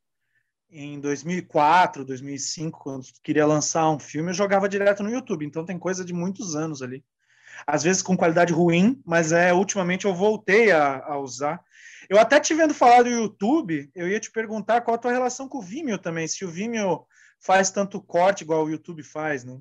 em 0.69 0.99
2004, 0.99 2.05
2005, 2.05 2.79
quando 2.79 3.07
queria 3.23 3.47
lançar 3.47 3.89
um 3.89 3.97
filme, 3.97 4.29
eu 4.29 4.35
jogava 4.35 4.69
direto 4.69 5.01
no 5.01 5.09
YouTube. 5.09 5.43
Então 5.43 5.65
tem 5.65 5.79
coisa 5.79 6.05
de 6.05 6.13
muitos 6.13 6.55
anos 6.55 6.83
ali. 6.83 7.03
Às 7.65 7.81
vezes 7.81 8.03
com 8.03 8.15
qualidade 8.15 8.53
ruim, 8.53 9.01
mas 9.03 9.31
é 9.31 9.51
ultimamente 9.51 10.05
eu 10.05 10.13
voltei 10.13 10.71
a, 10.71 11.03
a 11.05 11.17
usar. 11.17 11.59
Eu 12.07 12.19
até 12.19 12.39
te 12.39 12.53
vendo 12.53 12.75
falar 12.75 13.01
do 13.01 13.09
YouTube, 13.09 13.89
eu 13.95 14.07
ia 14.07 14.19
te 14.19 14.29
perguntar 14.29 14.81
qual 14.81 14.93
a 14.93 14.99
tua 14.99 15.11
relação 15.11 15.49
com 15.49 15.57
o 15.57 15.61
Vimeo 15.61 15.97
também, 15.97 16.27
se 16.27 16.45
o 16.45 16.49
Vimeo 16.49 17.07
faz 17.39 17.71
tanto 17.71 17.99
corte 17.99 18.43
igual 18.43 18.63
o 18.63 18.69
YouTube 18.69 19.01
faz, 19.01 19.43
né? 19.43 19.59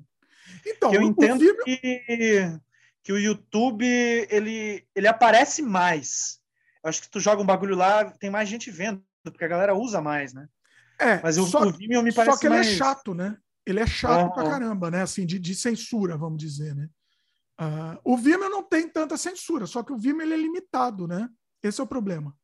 Então, 0.63 0.93
eu 0.93 1.01
entendo 1.01 1.39
Vimeo... 1.39 1.63
que 1.63 2.59
que 3.03 3.11
o 3.11 3.19
YouTube 3.19 3.85
ele, 4.29 4.87
ele 4.95 5.07
aparece 5.07 5.61
mais. 5.61 6.39
Eu 6.83 6.89
acho 6.89 7.01
que 7.01 7.09
tu 7.09 7.19
joga 7.19 7.41
um 7.41 7.45
bagulho 7.45 7.75
lá, 7.75 8.09
tem 8.11 8.29
mais 8.29 8.47
gente 8.47 8.71
vendo, 8.71 9.03
porque 9.23 9.43
a 9.43 9.47
galera 9.47 9.75
usa 9.75 10.01
mais, 10.01 10.33
né? 10.33 10.47
É, 10.99 11.21
mas 11.21 11.37
o, 11.37 11.45
só, 11.45 11.63
o 11.63 11.71
Vimeo 11.71 12.01
me 12.01 12.13
parece 12.13 12.35
Só 12.35 12.39
que 12.39 12.47
ele 12.47 12.55
é 12.55 12.57
mais... 12.57 12.67
é 12.69 12.75
chato, 12.75 13.13
né? 13.13 13.37
Ele 13.65 13.79
é 13.79 13.87
chato 13.87 14.27
oh, 14.27 14.33
pra 14.33 14.49
caramba, 14.49 14.89
né? 14.89 15.01
Assim, 15.01 15.25
de, 15.25 15.37
de 15.37 15.55
censura, 15.55 16.17
vamos 16.17 16.37
dizer, 16.37 16.75
né? 16.75 16.89
Uh, 17.59 17.99
o 18.03 18.17
Vimeo 18.17 18.49
não 18.49 18.63
tem 18.63 18.87
tanta 18.87 19.17
censura, 19.17 19.67
só 19.67 19.83
que 19.83 19.93
o 19.93 19.97
Vimeo 19.97 20.21
ele 20.21 20.33
é 20.33 20.37
limitado, 20.37 21.07
né? 21.07 21.29
Esse 21.61 21.79
é 21.79 21.83
o 21.83 21.87
problema. 21.87 22.35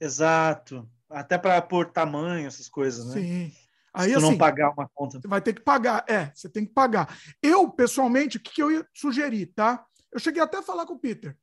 Exato. 0.00 0.88
Até 1.08 1.36
para 1.36 1.60
por 1.60 1.90
tamanho, 1.90 2.46
essas 2.46 2.68
coisas, 2.68 3.06
né? 3.06 3.20
Sim. 3.20 3.52
Aí, 3.92 4.10
Se 4.10 4.16
assim, 4.16 4.30
não 4.30 4.38
pagar 4.38 4.70
uma 4.70 4.88
conta. 4.94 5.20
Você 5.20 5.28
vai 5.28 5.40
ter 5.40 5.54
que 5.54 5.62
pagar. 5.62 6.04
É, 6.08 6.32
você 6.34 6.48
tem 6.48 6.64
que 6.64 6.72
pagar. 6.72 7.16
Eu, 7.42 7.70
pessoalmente, 7.70 8.36
o 8.36 8.40
que, 8.40 8.52
que 8.52 8.62
eu 8.62 8.70
ia 8.70 8.86
sugerir, 8.94 9.46
tá? 9.54 9.84
Eu 10.12 10.20
cheguei 10.20 10.42
até 10.42 10.58
a 10.58 10.62
falar 10.62 10.86
com 10.86 10.94
o 10.94 10.98
Peter. 10.98 11.36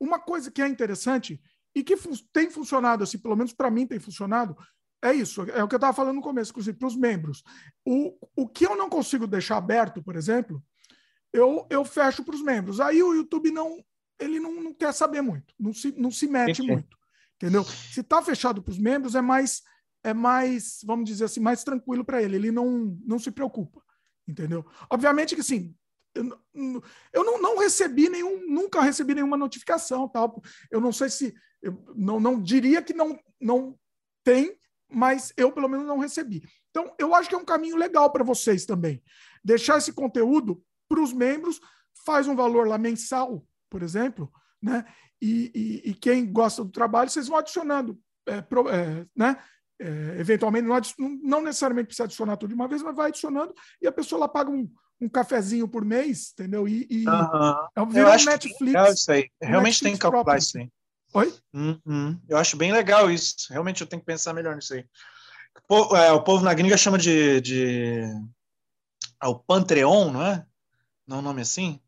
Uma 0.00 0.18
coisa 0.18 0.50
que 0.50 0.60
é 0.60 0.68
interessante 0.68 1.40
e 1.74 1.82
que 1.82 1.96
tem 2.32 2.50
funcionado, 2.50 3.04
assim, 3.04 3.18
pelo 3.18 3.36
menos 3.36 3.52
para 3.52 3.70
mim 3.70 3.86
tem 3.86 3.98
funcionado, 3.98 4.56
é 5.02 5.12
isso. 5.12 5.42
É 5.50 5.62
o 5.62 5.68
que 5.68 5.74
eu 5.74 5.78
estava 5.78 5.92
falando 5.92 6.16
no 6.16 6.22
começo, 6.22 6.50
inclusive, 6.50 6.76
para 6.78 6.88
os 6.88 6.96
membros. 6.96 7.42
O, 7.84 8.16
o 8.36 8.48
que 8.48 8.66
eu 8.66 8.76
não 8.76 8.88
consigo 8.88 9.26
deixar 9.26 9.56
aberto, 9.56 10.02
por 10.02 10.16
exemplo, 10.16 10.62
eu, 11.32 11.66
eu 11.70 11.84
fecho 11.84 12.24
para 12.24 12.34
os 12.34 12.42
membros. 12.42 12.80
Aí 12.80 13.02
o 13.02 13.14
YouTube 13.14 13.50
não 13.50 13.84
ele 14.18 14.40
não, 14.40 14.54
não 14.54 14.74
quer 14.74 14.92
saber 14.92 15.22
muito, 15.22 15.54
não 15.58 15.72
se, 15.72 15.92
não 15.96 16.10
se 16.10 16.26
mete 16.26 16.62
Entendi. 16.62 16.72
muito. 16.72 16.96
Entendeu? 17.36 17.64
Se 17.64 18.00
está 18.00 18.22
fechado 18.22 18.62
para 18.62 18.70
os 18.70 18.78
membros, 18.78 19.14
é 19.14 19.20
mais 19.20 19.62
é 20.04 20.12
mais, 20.12 20.80
vamos 20.84 21.06
dizer 21.06 21.24
assim, 21.24 21.40
mais 21.40 21.64
tranquilo 21.64 22.04
para 22.04 22.22
ele. 22.22 22.36
Ele 22.36 22.52
não, 22.52 22.96
não 23.04 23.18
se 23.18 23.30
preocupa, 23.30 23.82
entendeu? 24.28 24.64
Obviamente 24.90 25.34
que 25.34 25.42
sim. 25.42 25.74
Eu, 26.14 26.38
eu 27.12 27.24
não, 27.24 27.42
não 27.42 27.58
recebi 27.58 28.08
nenhum, 28.08 28.46
nunca 28.46 28.80
recebi 28.80 29.14
nenhuma 29.14 29.36
notificação, 29.36 30.06
tal. 30.08 30.40
Eu 30.70 30.80
não 30.80 30.92
sei 30.92 31.08
se, 31.08 31.34
eu 31.60 31.82
não, 31.96 32.20
não 32.20 32.40
diria 32.40 32.82
que 32.82 32.92
não, 32.92 33.18
não 33.40 33.76
tem, 34.22 34.56
mas 34.88 35.32
eu 35.36 35.50
pelo 35.50 35.68
menos 35.68 35.86
não 35.86 35.98
recebi. 35.98 36.46
Então, 36.70 36.94
eu 36.98 37.14
acho 37.14 37.28
que 37.28 37.34
é 37.34 37.38
um 37.38 37.44
caminho 37.44 37.76
legal 37.76 38.12
para 38.12 38.22
vocês 38.22 38.64
também. 38.66 39.02
Deixar 39.42 39.78
esse 39.78 39.92
conteúdo 39.92 40.62
para 40.88 41.00
os 41.00 41.12
membros, 41.12 41.60
faz 42.04 42.28
um 42.28 42.36
valor 42.36 42.68
lá 42.68 42.78
mensal, 42.78 43.44
por 43.70 43.82
exemplo, 43.82 44.30
né? 44.62 44.84
E, 45.20 45.50
e, 45.54 45.90
e 45.90 45.94
quem 45.94 46.30
gosta 46.30 46.62
do 46.62 46.70
trabalho, 46.70 47.08
vocês 47.08 47.28
vão 47.28 47.38
adicionando, 47.38 47.98
é, 48.26 48.42
pro, 48.42 48.68
é, 48.68 49.06
né? 49.16 49.42
É, 49.80 50.20
eventualmente, 50.20 50.66
não, 50.98 51.08
não, 51.22 51.42
necessariamente 51.42 51.86
precisa 51.88 52.04
adicionar 52.04 52.36
tudo 52.36 52.50
de 52.50 52.54
uma 52.54 52.68
vez, 52.68 52.80
mas 52.80 52.94
vai 52.94 53.08
adicionando 53.08 53.52
e 53.82 53.88
a 53.88 53.92
pessoa 53.92 54.20
lá 54.20 54.28
paga 54.28 54.48
um, 54.48 54.70
um 55.00 55.08
cafezinho 55.08 55.66
por 55.66 55.84
mês, 55.84 56.32
entendeu? 56.32 56.68
E, 56.68 56.86
e 56.88 57.08
uhum. 57.08 57.96
é, 57.96 58.00
eu 58.00 58.08
acho 58.08 58.26
Netflix. 58.26 58.72
Que 58.72 58.76
é 58.76 58.92
isso 58.92 59.12
aí. 59.12 59.30
Realmente 59.42 59.82
tem 59.82 59.92
que 59.94 59.98
calcular 59.98 60.22
próprio. 60.22 60.42
isso 60.42 60.58
aí. 60.58 60.70
Oi? 61.14 61.34
Uhum. 61.52 62.20
Eu 62.28 62.38
acho 62.38 62.56
bem 62.56 62.72
legal 62.72 63.10
isso. 63.10 63.34
Realmente 63.50 63.80
eu 63.80 63.86
tenho 63.86 64.00
que 64.00 64.06
pensar 64.06 64.32
melhor 64.32 64.54
nisso 64.54 64.74
aí. 64.74 64.84
O, 65.68 65.96
é, 65.96 66.12
o 66.12 66.22
povo 66.22 66.44
na 66.44 66.54
gringa 66.54 66.76
chama 66.76 66.98
de, 66.98 67.40
de... 67.40 68.02
Ah, 69.20 69.28
o 69.28 69.38
Pantreon, 69.38 70.10
não 70.12 70.22
é? 70.22 70.46
Não 71.06 71.16
é 71.16 71.20
um 71.20 71.22
nome 71.22 71.42
assim? 71.42 71.80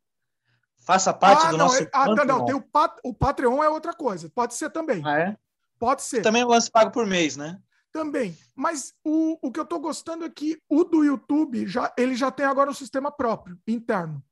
Faça 0.87 1.13
parte 1.13 1.47
ah, 1.47 1.51
do 1.51 1.57
não, 1.57 1.67
nosso. 1.67 1.83
É, 1.83 1.91
ah, 1.93 2.07
não, 2.07 2.25
não, 2.25 2.45
tem 2.45 2.55
o, 2.55 2.61
Pat, 2.61 2.97
o 3.03 3.13
Patreon 3.13 3.63
é 3.63 3.69
outra 3.69 3.93
coisa. 3.93 4.31
Pode 4.31 4.55
ser 4.55 4.71
também. 4.71 5.03
Ah, 5.05 5.19
é? 5.19 5.37
Pode 5.79 6.03
ser. 6.03 6.23
Também 6.23 6.43
é 6.43 6.47
um 6.47 6.51
lance 6.51 6.71
pago 6.71 6.93
por 6.93 7.05
mês, 7.05 7.37
né? 7.37 7.59
Também. 7.97 8.37
Mas 8.55 8.93
o, 9.03 9.39
o 9.41 9.51
que 9.51 9.59
eu 9.59 9.65
estou 9.65 9.81
gostando 9.81 10.27
é 10.27 10.29
que 10.29 10.61
o 10.69 10.85
do 10.85 11.03
YouTube 11.03 11.67
já, 11.67 11.91
ele 11.97 12.15
já 12.15 12.31
tem 12.31 12.45
agora 12.45 12.69
um 12.71 12.75
sistema 12.75 13.11
próprio, 13.11 13.59
interno, 13.67 14.23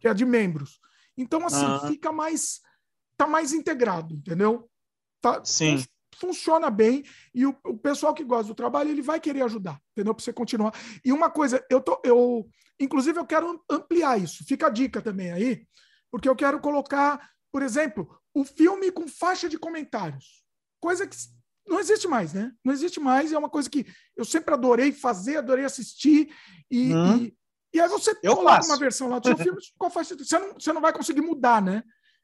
que 0.00 0.06
é 0.06 0.14
de 0.14 0.24
membros. 0.24 0.78
Então, 1.16 1.44
assim, 1.44 1.88
fica 1.88 2.12
mais. 2.12 2.60
Tá 3.16 3.26
mais 3.26 3.52
integrado, 3.52 4.14
entendeu? 4.14 4.70
Tá, 5.20 5.44
Sim. 5.44 5.84
Funciona 6.16 6.70
bem 6.70 7.04
e 7.34 7.44
o, 7.44 7.56
o 7.64 7.76
pessoal 7.76 8.14
que 8.14 8.22
gosta 8.22 8.46
do 8.46 8.54
trabalho 8.54 8.90
ele 8.90 9.02
vai 9.02 9.18
querer 9.18 9.42
ajudar, 9.42 9.80
entendeu? 9.90 10.14
Para 10.14 10.24
você 10.24 10.32
continuar. 10.32 10.72
E 11.04 11.12
uma 11.12 11.28
coisa, 11.28 11.64
eu 11.68 11.80
tô, 11.80 12.00
eu, 12.04 12.48
inclusive, 12.78 13.18
eu 13.18 13.26
quero 13.26 13.60
ampliar 13.68 14.20
isso. 14.20 14.44
Fica 14.44 14.68
a 14.68 14.70
dica 14.70 15.02
também 15.02 15.32
aí, 15.32 15.66
porque 16.12 16.28
eu 16.28 16.36
quero 16.36 16.60
colocar, 16.60 17.28
por 17.50 17.60
exemplo, 17.60 18.16
o 18.32 18.44
filme 18.44 18.92
com 18.92 19.08
faixa 19.08 19.48
de 19.48 19.58
comentários, 19.58 20.44
coisa 20.80 21.06
que 21.06 21.16
não 21.66 21.80
existe 21.80 22.06
mais, 22.06 22.32
né? 22.32 22.52
Não 22.64 22.72
existe 22.72 23.00
mais, 23.00 23.32
é 23.32 23.38
uma 23.38 23.48
coisa 23.48 23.68
que 23.70 23.86
eu 24.16 24.24
sempre 24.24 24.54
adorei 24.54 24.92
fazer, 24.92 25.38
adorei 25.38 25.64
assistir, 25.64 26.28
e, 26.70 26.94
hum. 26.94 27.16
e, 27.16 27.36
e, 27.74 27.80
aí 27.80 27.88
você 27.88 28.16
eu 28.22 28.36
coloca 28.36 28.56
faço. 28.56 28.70
uma 28.70 28.78
versão 28.78 29.08
lá 29.08 29.18
do 29.18 29.28
seu 29.28 29.36
filme 29.36 29.58
com 29.78 29.86
a 29.86 29.90
faixa. 29.90 30.16
Você 30.16 30.38
não, 30.38 30.54
você 30.54 30.72
não 30.72 30.80
vai 30.80 30.92
conseguir 30.92 31.22
mudar, 31.22 31.62
né? 31.62 31.82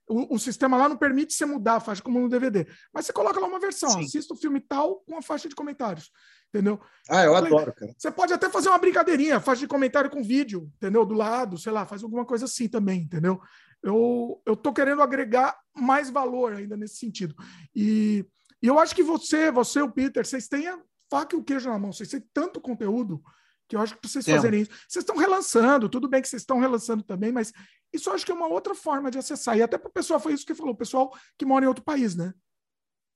O, 0.08 0.34
o, 0.34 0.38
sistema 0.38 0.76
lá 0.76 0.88
não 0.88 0.96
permite 0.96 1.32
você 1.32 1.46
mudar 1.46 1.76
a 1.76 1.80
faixa 1.80 2.02
como 2.02 2.18
no 2.18 2.28
DVD. 2.28 2.66
Mas 2.92 3.06
você 3.06 3.12
coloca 3.12 3.38
lá 3.38 3.46
uma 3.46 3.60
versão, 3.60 3.90
Sim. 3.90 4.00
assista 4.00 4.34
o 4.34 4.36
filme 4.36 4.60
tal 4.60 4.96
com 5.06 5.16
a 5.16 5.22
faixa 5.22 5.48
de 5.48 5.54
comentários. 5.54 6.10
Entendeu? 6.52 6.80
Ah, 7.08 7.22
eu 7.22 7.36
adoro, 7.36 7.72
cara. 7.72 7.94
Você 7.96 8.10
pode 8.10 8.32
até 8.32 8.50
fazer 8.50 8.68
uma 8.68 8.78
brincadeirinha, 8.78 9.38
faixa 9.38 9.60
de 9.60 9.68
comentário 9.68 10.10
com 10.10 10.20
vídeo, 10.20 10.68
entendeu? 10.76 11.06
Do 11.06 11.14
lado, 11.14 11.56
sei 11.56 11.70
lá, 11.70 11.86
faz 11.86 12.02
alguma 12.02 12.24
coisa 12.24 12.46
assim 12.46 12.68
também, 12.68 13.02
entendeu? 13.02 13.40
Eu, 13.80 14.42
eu 14.44 14.56
tô 14.56 14.72
querendo 14.72 15.00
agregar 15.00 15.56
mais 15.76 16.10
valor 16.10 16.54
ainda 16.54 16.76
nesse 16.76 16.96
sentido. 16.96 17.36
E 17.72 18.26
e 18.62 18.66
eu 18.66 18.78
acho 18.78 18.94
que 18.94 19.02
você, 19.02 19.50
você, 19.50 19.80
o 19.80 19.90
Peter, 19.90 20.26
vocês 20.26 20.48
têm 20.48 20.68
a 20.68 20.78
faca 21.10 21.34
e 21.34 21.38
o 21.38 21.42
queijo 21.42 21.68
na 21.68 21.78
mão, 21.78 21.92
vocês 21.92 22.08
têm 22.08 22.24
tanto 22.32 22.60
conteúdo 22.60 23.22
que 23.70 23.76
eu 23.76 23.80
acho 23.80 23.96
que 23.96 24.08
vocês 24.08 24.26
fazerem 24.26 24.62
isso. 24.62 24.70
Vocês 24.88 25.04
estão 25.04 25.16
relançando, 25.16 25.88
tudo 25.88 26.08
bem 26.08 26.20
que 26.20 26.28
vocês 26.28 26.42
estão 26.42 26.58
relançando 26.58 27.04
também, 27.04 27.30
mas 27.30 27.52
isso 27.92 28.10
eu 28.10 28.14
acho 28.14 28.26
que 28.26 28.32
é 28.32 28.34
uma 28.34 28.48
outra 28.48 28.74
forma 28.74 29.12
de 29.12 29.18
acessar. 29.18 29.56
E 29.56 29.62
até 29.62 29.78
para 29.78 29.88
o 29.88 29.92
pessoal, 29.92 30.18
foi 30.18 30.32
isso 30.32 30.44
que 30.44 30.56
falou, 30.56 30.74
o 30.74 30.76
pessoal 30.76 31.16
que 31.38 31.46
mora 31.46 31.64
em 31.64 31.68
outro 31.68 31.84
país, 31.84 32.16
né? 32.16 32.34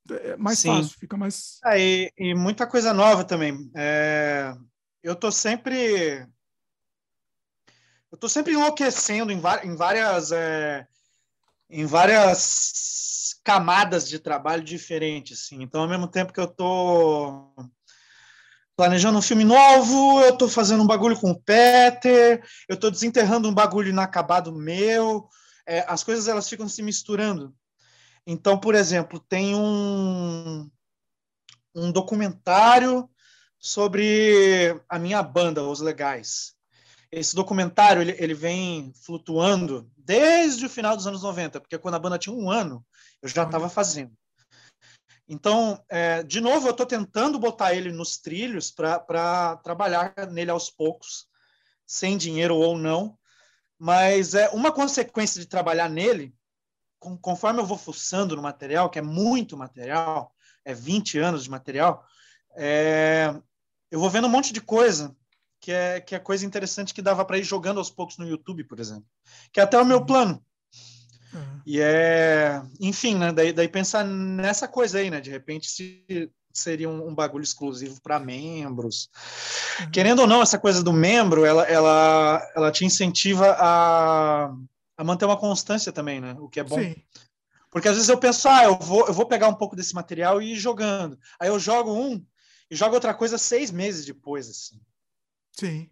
É 0.08 0.36
mais 0.36 0.60
Sim. 0.60 0.68
fácil, 0.68 0.96
fica 0.98 1.16
mais. 1.16 1.58
É, 1.64 1.80
e, 1.80 2.12
e, 2.16 2.34
muita 2.34 2.68
coisa 2.68 2.94
nova 2.94 3.24
também. 3.24 3.68
É, 3.74 4.54
eu 5.02 5.16
tô 5.16 5.32
sempre. 5.32 6.24
Eu 8.12 8.18
tô 8.18 8.28
sempre 8.28 8.52
enlouquecendo 8.52 9.32
em, 9.32 9.42
em 9.64 9.74
várias. 9.74 10.30
É, 10.30 10.86
em 11.68 11.86
várias 11.86 13.40
camadas 13.44 14.08
de 14.08 14.18
trabalho 14.18 14.64
diferentes, 14.64 15.40
assim. 15.40 15.62
Então, 15.62 15.82
ao 15.82 15.88
mesmo 15.88 16.08
tempo 16.08 16.32
que 16.32 16.40
eu 16.40 16.46
tô 16.46 17.52
planejando 18.76 19.18
um 19.18 19.22
filme 19.22 19.44
novo, 19.44 20.20
eu 20.22 20.36
tô 20.36 20.48
fazendo 20.48 20.82
um 20.82 20.86
bagulho 20.86 21.18
com 21.18 21.30
o 21.30 21.40
Peter, 21.40 22.44
eu 22.68 22.76
tô 22.76 22.90
desenterrando 22.90 23.48
um 23.48 23.54
bagulho 23.54 23.90
inacabado 23.90 24.52
meu, 24.52 25.28
é, 25.66 25.84
as 25.86 26.02
coisas 26.02 26.26
elas 26.26 26.48
ficam 26.48 26.68
se 26.68 26.82
misturando. 26.82 27.54
Então, 28.26 28.58
por 28.58 28.74
exemplo, 28.74 29.20
tem 29.20 29.54
um, 29.54 30.68
um 31.74 31.92
documentário 31.92 33.08
sobre 33.58 34.80
a 34.88 34.98
minha 34.98 35.22
banda, 35.22 35.62
Os 35.62 35.80
Legais. 35.80 36.54
Esse 37.12 37.34
documentário 37.34 38.02
ele, 38.02 38.16
ele 38.18 38.34
vem 38.34 38.92
flutuando 39.04 39.90
desde 40.04 40.66
o 40.66 40.70
final 40.70 40.94
dos 40.94 41.06
anos 41.06 41.22
90, 41.22 41.60
porque 41.60 41.78
quando 41.78 41.94
a 41.94 41.98
banda 41.98 42.18
tinha 42.18 42.34
um 42.34 42.50
ano, 42.50 42.84
eu 43.22 43.28
já 43.28 43.44
estava 43.44 43.68
fazendo. 43.68 44.12
Então, 45.26 45.82
é, 45.88 46.22
de 46.22 46.40
novo, 46.40 46.66
eu 46.66 46.72
estou 46.72 46.84
tentando 46.84 47.38
botar 47.38 47.74
ele 47.74 47.90
nos 47.90 48.18
trilhos 48.18 48.70
para 48.70 49.56
trabalhar 49.64 50.14
nele 50.30 50.50
aos 50.50 50.68
poucos, 50.68 51.26
sem 51.86 52.18
dinheiro 52.18 52.54
ou 52.56 52.76
não. 52.76 53.18
Mas 53.78 54.34
é 54.34 54.50
uma 54.50 54.70
consequência 54.70 55.40
de 55.40 55.46
trabalhar 55.46 55.88
nele, 55.88 56.34
com, 56.98 57.16
conforme 57.16 57.60
eu 57.60 57.66
vou 57.66 57.78
fuçando 57.78 58.36
no 58.36 58.42
material, 58.42 58.90
que 58.90 58.98
é 58.98 59.02
muito 59.02 59.56
material, 59.56 60.34
é 60.64 60.74
20 60.74 61.18
anos 61.18 61.44
de 61.44 61.50
material, 61.50 62.06
é, 62.56 63.34
eu 63.90 63.98
vou 63.98 64.10
vendo 64.10 64.26
um 64.26 64.30
monte 64.30 64.52
de 64.52 64.60
coisa 64.60 65.16
que 65.64 65.72
é, 65.72 65.98
que 65.98 66.14
é 66.14 66.18
coisa 66.18 66.44
interessante 66.44 66.92
que 66.92 67.00
dava 67.00 67.24
para 67.24 67.38
ir 67.38 67.42
jogando 67.42 67.78
aos 67.78 67.88
poucos 67.88 68.18
no 68.18 68.28
YouTube, 68.28 68.64
por 68.64 68.78
exemplo. 68.78 69.06
Que 69.50 69.60
é 69.60 69.62
até 69.62 69.80
o 69.80 69.84
meu 69.84 70.04
plano. 70.04 70.44
Uhum. 71.32 71.62
E 71.64 71.80
é, 71.80 72.60
enfim, 72.78 73.14
né? 73.14 73.32
Daí, 73.32 73.50
daí 73.50 73.66
pensar 73.66 74.04
nessa 74.04 74.68
coisa 74.68 74.98
aí, 74.98 75.08
né? 75.08 75.22
De 75.22 75.30
repente 75.30 75.66
se 75.70 76.30
seria 76.52 76.86
um, 76.86 77.08
um 77.08 77.14
bagulho 77.14 77.42
exclusivo 77.42 77.98
para 78.02 78.20
membros. 78.20 79.08
Uhum. 79.80 79.90
Querendo 79.90 80.18
ou 80.18 80.26
não, 80.26 80.42
essa 80.42 80.58
coisa 80.58 80.82
do 80.82 80.92
membro, 80.92 81.46
ela, 81.46 81.62
ela, 81.62 82.52
ela 82.54 82.70
te 82.70 82.84
incentiva 82.84 83.56
a, 83.58 84.54
a 84.98 85.02
manter 85.02 85.24
uma 85.24 85.38
constância 85.38 85.90
também, 85.90 86.20
né? 86.20 86.36
O 86.40 86.46
que 86.46 86.60
é 86.60 86.64
bom. 86.64 86.78
Sim. 86.78 86.94
Porque 87.70 87.88
às 87.88 87.94
vezes 87.94 88.10
eu 88.10 88.18
penso, 88.18 88.46
ah, 88.50 88.64
eu 88.64 88.76
vou, 88.76 89.06
eu 89.06 89.14
vou 89.14 89.24
pegar 89.24 89.48
um 89.48 89.54
pouco 89.54 89.74
desse 89.74 89.94
material 89.94 90.42
e 90.42 90.52
ir 90.52 90.56
jogando. 90.56 91.18
Aí 91.40 91.48
eu 91.48 91.58
jogo 91.58 91.90
um 91.90 92.22
e 92.70 92.76
jogo 92.76 92.94
outra 92.94 93.14
coisa 93.14 93.38
seis 93.38 93.70
meses 93.70 94.04
depois, 94.04 94.50
assim. 94.50 94.78
Sim. 95.58 95.90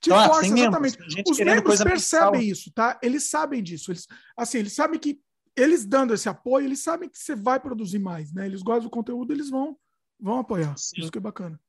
Te 0.00 0.10
então, 0.10 0.26
força, 0.26 0.46
exatamente. 0.46 0.98
Os 1.30 1.38
membros 1.38 1.82
percebem 1.82 2.48
isso, 2.48 2.72
tá? 2.72 2.98
Eles 3.00 3.30
sabem 3.30 3.62
disso. 3.62 3.92
Eles, 3.92 4.06
assim, 4.36 4.58
eles 4.58 4.72
sabem 4.72 4.98
que 4.98 5.20
eles 5.56 5.84
dando 5.84 6.12
esse 6.12 6.28
apoio, 6.28 6.66
eles 6.66 6.82
sabem 6.82 7.08
que 7.08 7.18
você 7.18 7.36
vai 7.36 7.60
produzir 7.60 7.98
mais, 7.98 8.32
né? 8.32 8.46
Eles 8.46 8.62
gostam 8.62 8.84
do 8.84 8.90
conteúdo, 8.90 9.32
eles 9.32 9.48
vão, 9.48 9.76
vão 10.18 10.40
apoiar. 10.40 10.76
Sim. 10.76 11.00
Isso 11.00 11.12
que 11.12 11.18
é 11.18 11.20
bacana. 11.20 11.60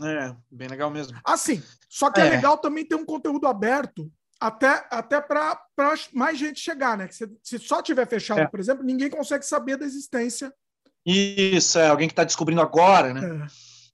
É. 0.00 0.06
é, 0.06 0.36
bem 0.50 0.68
legal 0.68 0.90
mesmo. 0.90 1.18
Assim, 1.24 1.62
só 1.88 2.10
que 2.10 2.20
é, 2.20 2.28
é 2.28 2.30
legal 2.30 2.56
também 2.56 2.86
ter 2.86 2.94
um 2.94 3.04
conteúdo 3.04 3.46
aberto 3.46 4.10
até, 4.40 4.86
até 4.90 5.20
para 5.20 5.60
mais 6.14 6.38
gente 6.38 6.60
chegar, 6.60 6.96
né? 6.96 7.08
Se, 7.10 7.30
se 7.42 7.58
só 7.58 7.82
tiver 7.82 8.06
fechado, 8.06 8.40
é. 8.40 8.46
por 8.46 8.58
exemplo, 8.58 8.84
ninguém 8.84 9.10
consegue 9.10 9.44
saber 9.44 9.76
da 9.76 9.84
existência. 9.84 10.52
Isso, 11.04 11.78
é 11.78 11.88
alguém 11.88 12.08
que 12.08 12.12
está 12.12 12.24
descobrindo 12.24 12.62
agora, 12.62 13.12
né? 13.12 13.44
É, 13.44 13.46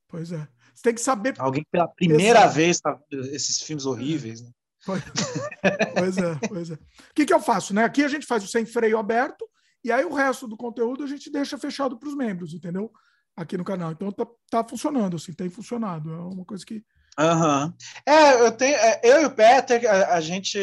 pois 0.07 0.31
é. 0.31 0.47
Você 0.77 0.83
tem 0.83 0.95
que 0.95 1.01
saber. 1.01 1.35
Alguém 1.39 1.65
que 1.65 1.71
pela 1.71 1.89
primeira 1.89 2.41
Exato. 2.41 2.55
vez 2.55 2.81
tá 2.81 2.99
esses 3.33 3.63
filmes 3.63 3.87
horríveis, 3.87 4.43
né? 4.43 4.51
Pois 4.85 6.17
é, 6.19 6.49
pois 6.49 6.71
é. 6.71 6.75
O 6.75 6.79
que, 7.15 7.27
que 7.27 7.35
eu 7.35 7.41
faço, 7.41 7.75
né? 7.75 7.83
Aqui 7.83 8.05
a 8.05 8.09
gente 8.09 8.25
faz 8.25 8.45
o 8.45 8.47
sem 8.47 8.65
freio 8.65 8.99
aberto 8.99 9.45
e 9.83 9.91
aí 9.91 10.05
o 10.05 10.15
resto 10.15 10.47
do 10.47 10.57
conteúdo 10.57 11.03
a 11.03 11.07
gente 11.07 11.31
deixa 11.31 11.59
fechado 11.59 11.99
para 11.99 12.09
os 12.09 12.15
membros, 12.15 12.55
entendeu? 12.55 12.93
aqui 13.37 13.57
no 13.57 13.65
canal. 13.65 13.93
Então 13.93 14.11
tá, 14.11 14.27
tá 14.51 14.65
funcionando, 14.65 15.17
assim, 15.17 15.33
tem 15.33 15.51
funcionado. 15.51 16.11
É 16.11 16.19
uma 16.19 16.45
coisa 16.45 16.65
que. 16.65 16.83
Uhum. 17.19 17.73
É, 18.07 18.47
eu 18.47 18.53
tenho. 18.53 18.77
É, 18.77 19.01
eu 19.05 19.23
e 19.23 19.25
o 19.27 19.31
Peter, 19.31 19.89
a, 19.89 20.15
a 20.15 20.21
gente. 20.21 20.59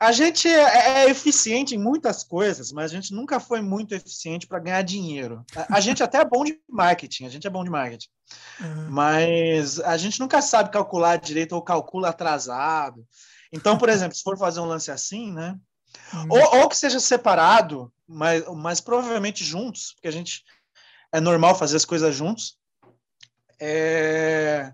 A 0.00 0.12
gente 0.12 0.46
é, 0.46 1.02
é 1.02 1.10
eficiente 1.10 1.74
em 1.74 1.78
muitas 1.78 2.22
coisas, 2.22 2.70
mas 2.70 2.92
a 2.92 2.94
gente 2.94 3.12
nunca 3.12 3.40
foi 3.40 3.60
muito 3.60 3.94
eficiente 3.94 4.46
para 4.46 4.60
ganhar 4.60 4.82
dinheiro. 4.82 5.44
A, 5.56 5.78
a, 5.78 5.80
gente 5.80 6.02
até 6.02 6.18
é 6.18 6.24
bom 6.24 6.44
de 6.44 6.60
marketing, 6.68 7.26
a 7.26 7.28
gente 7.28 7.46
é 7.46 7.50
bom 7.50 7.64
de 7.64 7.70
marketing. 7.70 8.08
Uhum. 8.60 8.90
Mas 8.90 9.80
a 9.80 9.96
gente 9.96 10.20
nunca 10.20 10.40
sabe 10.40 10.70
calcular 10.70 11.16
direito 11.16 11.52
ou 11.52 11.62
calcula 11.62 12.10
atrasado. 12.10 13.04
Então, 13.52 13.76
por 13.76 13.88
exemplo, 13.88 14.16
se 14.16 14.22
for 14.22 14.38
fazer 14.38 14.60
um 14.60 14.66
lance 14.66 14.90
assim, 14.90 15.32
né? 15.32 15.56
Uhum. 16.14 16.26
Ou, 16.30 16.60
ou, 16.60 16.68
que 16.68 16.76
seja 16.76 17.00
separado, 17.00 17.92
mas, 18.06 18.44
mas 18.54 18.80
provavelmente 18.80 19.44
juntos, 19.44 19.94
porque 19.94 20.08
a 20.08 20.12
gente 20.12 20.44
é 21.10 21.20
normal 21.20 21.56
fazer 21.56 21.76
as 21.76 21.84
coisas 21.84 22.14
juntos. 22.14 22.56
É, 23.60 24.72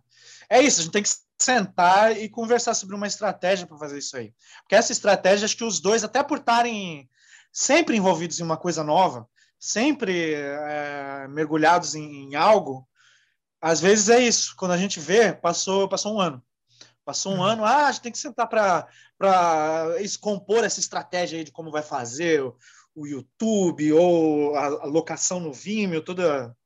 é 0.50 0.60
isso, 0.60 0.80
a 0.80 0.82
gente 0.82 0.92
tem 0.92 1.02
que 1.02 1.23
sentar 1.44 2.16
e 2.16 2.28
conversar 2.28 2.74
sobre 2.74 2.96
uma 2.96 3.06
estratégia 3.06 3.66
para 3.66 3.78
fazer 3.78 3.98
isso 3.98 4.16
aí. 4.16 4.32
Porque 4.62 4.74
essa 4.74 4.92
estratégia, 4.92 5.44
acho 5.44 5.56
que 5.56 5.64
os 5.64 5.80
dois, 5.80 6.02
até 6.02 6.22
por 6.22 6.38
estarem 6.38 7.08
sempre 7.52 7.96
envolvidos 7.96 8.40
em 8.40 8.42
uma 8.42 8.56
coisa 8.56 8.82
nova, 8.82 9.28
sempre 9.58 10.34
é, 10.34 11.26
mergulhados 11.28 11.94
em, 11.94 12.24
em, 12.24 12.34
algo, 12.34 12.88
às 13.60 13.80
vezes 13.80 14.08
é 14.08 14.20
isso. 14.20 14.54
Quando 14.56 14.72
a 14.72 14.76
gente 14.76 14.98
vê, 14.98 15.32
passou, 15.32 15.88
passou 15.88 16.14
um 16.14 16.20
ano. 16.20 16.42
Passou 17.04 17.32
um 17.32 17.36
uhum. 17.36 17.44
ano, 17.44 17.64
ah, 17.64 17.86
a 17.86 17.92
gente 17.92 18.02
tem 18.02 18.12
que 18.12 18.18
sentar 18.18 18.48
para 18.48 18.88
compor 20.20 20.64
essa 20.64 20.80
estratégia 20.80 21.38
aí 21.38 21.44
de 21.44 21.52
como 21.52 21.70
vai 21.70 21.82
fazer 21.82 22.42
o, 22.42 22.56
o 22.94 23.06
YouTube 23.06 23.92
ou 23.92 24.56
a, 24.56 24.66
a, 24.66 24.84
locação 24.86 25.38
no 25.38 25.52
Vimeo, 25.52 26.02
toda, 26.02 26.56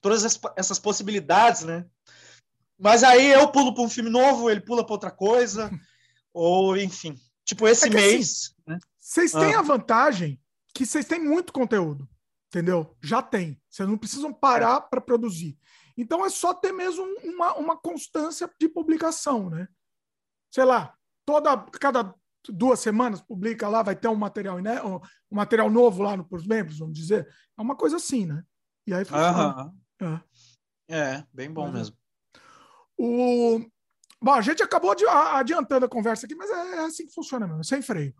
todas 0.00 0.40
essas 0.56 0.78
possibilidades, 0.78 1.62
né? 1.62 1.84
Mas 2.82 3.04
aí 3.04 3.30
eu 3.30 3.48
pulo 3.48 3.72
para 3.72 3.84
um 3.84 3.88
filme 3.88 4.10
novo, 4.10 4.50
ele 4.50 4.60
pula 4.60 4.84
para 4.84 4.94
outra 4.94 5.10
coisa, 5.10 5.70
ou 6.34 6.76
enfim. 6.76 7.14
Tipo, 7.44 7.68
esse 7.68 7.86
é 7.86 7.90
mês. 7.90 8.20
Assim, 8.20 8.54
né? 8.66 8.78
Vocês 8.98 9.30
têm 9.30 9.54
ah. 9.54 9.60
a 9.60 9.62
vantagem 9.62 10.40
que 10.74 10.84
vocês 10.84 11.04
têm 11.04 11.20
muito 11.20 11.52
conteúdo, 11.52 12.08
entendeu? 12.48 12.96
Já 13.00 13.22
tem. 13.22 13.60
Vocês 13.70 13.88
não 13.88 13.96
precisam 13.96 14.32
parar 14.32 14.80
para 14.80 15.00
produzir. 15.00 15.56
Então 15.96 16.26
é 16.26 16.30
só 16.30 16.52
ter 16.52 16.72
mesmo 16.72 17.04
uma, 17.22 17.54
uma 17.54 17.76
constância 17.76 18.50
de 18.58 18.68
publicação, 18.68 19.48
né? 19.48 19.68
Sei 20.50 20.64
lá, 20.64 20.92
toda 21.24 21.56
cada 21.78 22.12
duas 22.48 22.80
semanas 22.80 23.20
publica 23.20 23.68
lá, 23.68 23.84
vai 23.84 23.94
ter 23.94 24.08
um 24.08 24.16
material, 24.16 24.58
né? 24.58 24.82
um 24.82 25.00
material 25.30 25.70
novo 25.70 26.02
lá 26.02 26.20
para 26.20 26.36
os 26.36 26.46
membros, 26.46 26.80
vamos 26.80 26.98
dizer. 26.98 27.28
É 27.56 27.62
uma 27.62 27.76
coisa 27.76 27.96
assim, 27.96 28.26
né? 28.26 28.42
E 28.88 28.92
aí 28.92 29.04
funciona. 29.04 29.72
É. 30.88 30.98
é, 30.98 31.26
bem 31.32 31.52
bom 31.52 31.66
Mas, 31.66 31.74
mesmo. 31.74 32.01
O... 33.04 33.60
Bom, 34.22 34.32
a 34.32 34.40
gente 34.40 34.62
acabou 34.62 34.94
adiantando 35.32 35.86
a 35.86 35.88
conversa 35.88 36.24
aqui, 36.24 36.36
mas 36.36 36.48
é, 36.48 36.76
é 36.76 36.78
assim 36.84 37.04
que 37.04 37.12
funciona 37.12 37.48
mesmo, 37.48 37.64
sem 37.64 37.82
freio. 37.82 38.14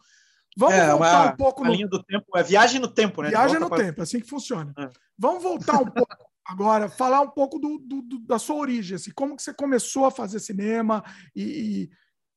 Vamos 0.57 0.75
é, 0.75 0.91
voltar 0.91 1.25
uma, 1.25 1.33
um 1.33 1.37
pouco. 1.37 1.65
No... 1.65 1.73
linha 1.73 1.87
do 1.87 2.03
tempo, 2.03 2.27
é 2.37 2.43
viagem 2.43 2.81
no 2.81 2.89
tempo, 2.89 3.23
né? 3.23 3.29
Viagem 3.29 3.61
no 3.61 3.69
para... 3.69 3.85
tempo, 3.85 4.01
é 4.01 4.03
assim 4.03 4.19
que 4.19 4.29
funciona. 4.29 4.75
É. 4.77 4.91
Vamos 5.17 5.41
voltar 5.41 5.81
um 5.81 5.87
pouco 5.87 6.17
agora, 6.45 6.89
falar 6.89 7.21
um 7.21 7.31
pouco 7.31 7.61
do, 7.61 7.79
do, 7.79 8.03
do, 8.03 8.19
da 8.19 8.41
sua 8.41 8.57
origem, 8.57 8.97
assim, 8.97 9.13
como 9.15 9.37
que 9.37 9.43
você 9.45 9.55
começou 9.55 10.05
a 10.05 10.11
fazer 10.11 10.41
cinema 10.41 11.05
e, 11.35 11.43
e 11.43 11.91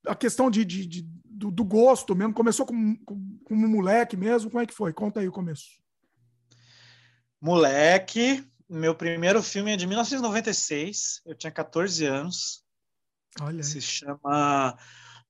a 0.07 0.13
questão 0.13 0.51
de, 0.51 0.63
de, 0.63 0.85
de 0.85 1.09
do, 1.25 1.49
do, 1.49 1.65
gosto 1.65 2.15
mesmo. 2.15 2.31
Começou 2.31 2.63
com, 2.63 2.95
com, 2.97 3.39
com, 3.43 3.55
um 3.55 3.67
moleque 3.67 4.15
mesmo? 4.15 4.51
Como 4.51 4.61
é 4.61 4.67
que 4.67 4.73
foi? 4.73 4.93
Conta 4.93 5.19
aí 5.19 5.27
o 5.27 5.31
começo. 5.31 5.65
Moleque, 7.41 8.47
meu 8.69 8.95
primeiro 8.95 9.41
filme 9.43 9.71
é 9.71 9.77
de 9.77 9.85
1996, 9.85 11.21
eu 11.25 11.35
tinha 11.35 11.51
14 11.51 12.05
anos. 12.05 12.63
Olha. 13.39 13.63
Se 13.63 13.81
chama 13.81 14.77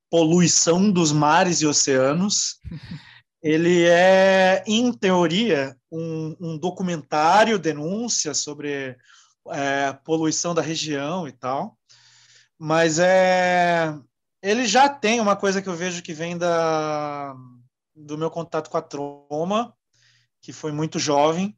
Poluição 0.09 0.91
dos 0.91 1.11
Mares 1.11 1.61
e 1.61 1.65
Oceanos. 1.65 2.59
Ele 3.41 3.83
é, 3.83 4.63
em 4.65 4.91
teoria, 4.91 5.77
um, 5.91 6.35
um 6.39 6.57
documentário, 6.57 7.59
denúncia 7.59 8.33
sobre 8.33 8.97
é, 9.49 9.93
poluição 10.03 10.55
da 10.55 10.63
região 10.63 11.27
e 11.27 11.31
tal. 11.31 11.77
Mas 12.57 12.97
é, 12.97 13.93
ele 14.41 14.65
já 14.65 14.89
tem 14.89 15.19
uma 15.19 15.35
coisa 15.35 15.61
que 15.61 15.69
eu 15.69 15.75
vejo 15.75 16.01
que 16.01 16.11
vem 16.11 16.35
da, 16.35 17.35
do 17.95 18.17
meu 18.17 18.31
contato 18.31 18.69
com 18.69 18.77
a 18.77 18.81
Troma, 18.81 19.75
que 20.41 20.51
foi 20.51 20.71
muito 20.71 20.97
jovem, 20.97 21.55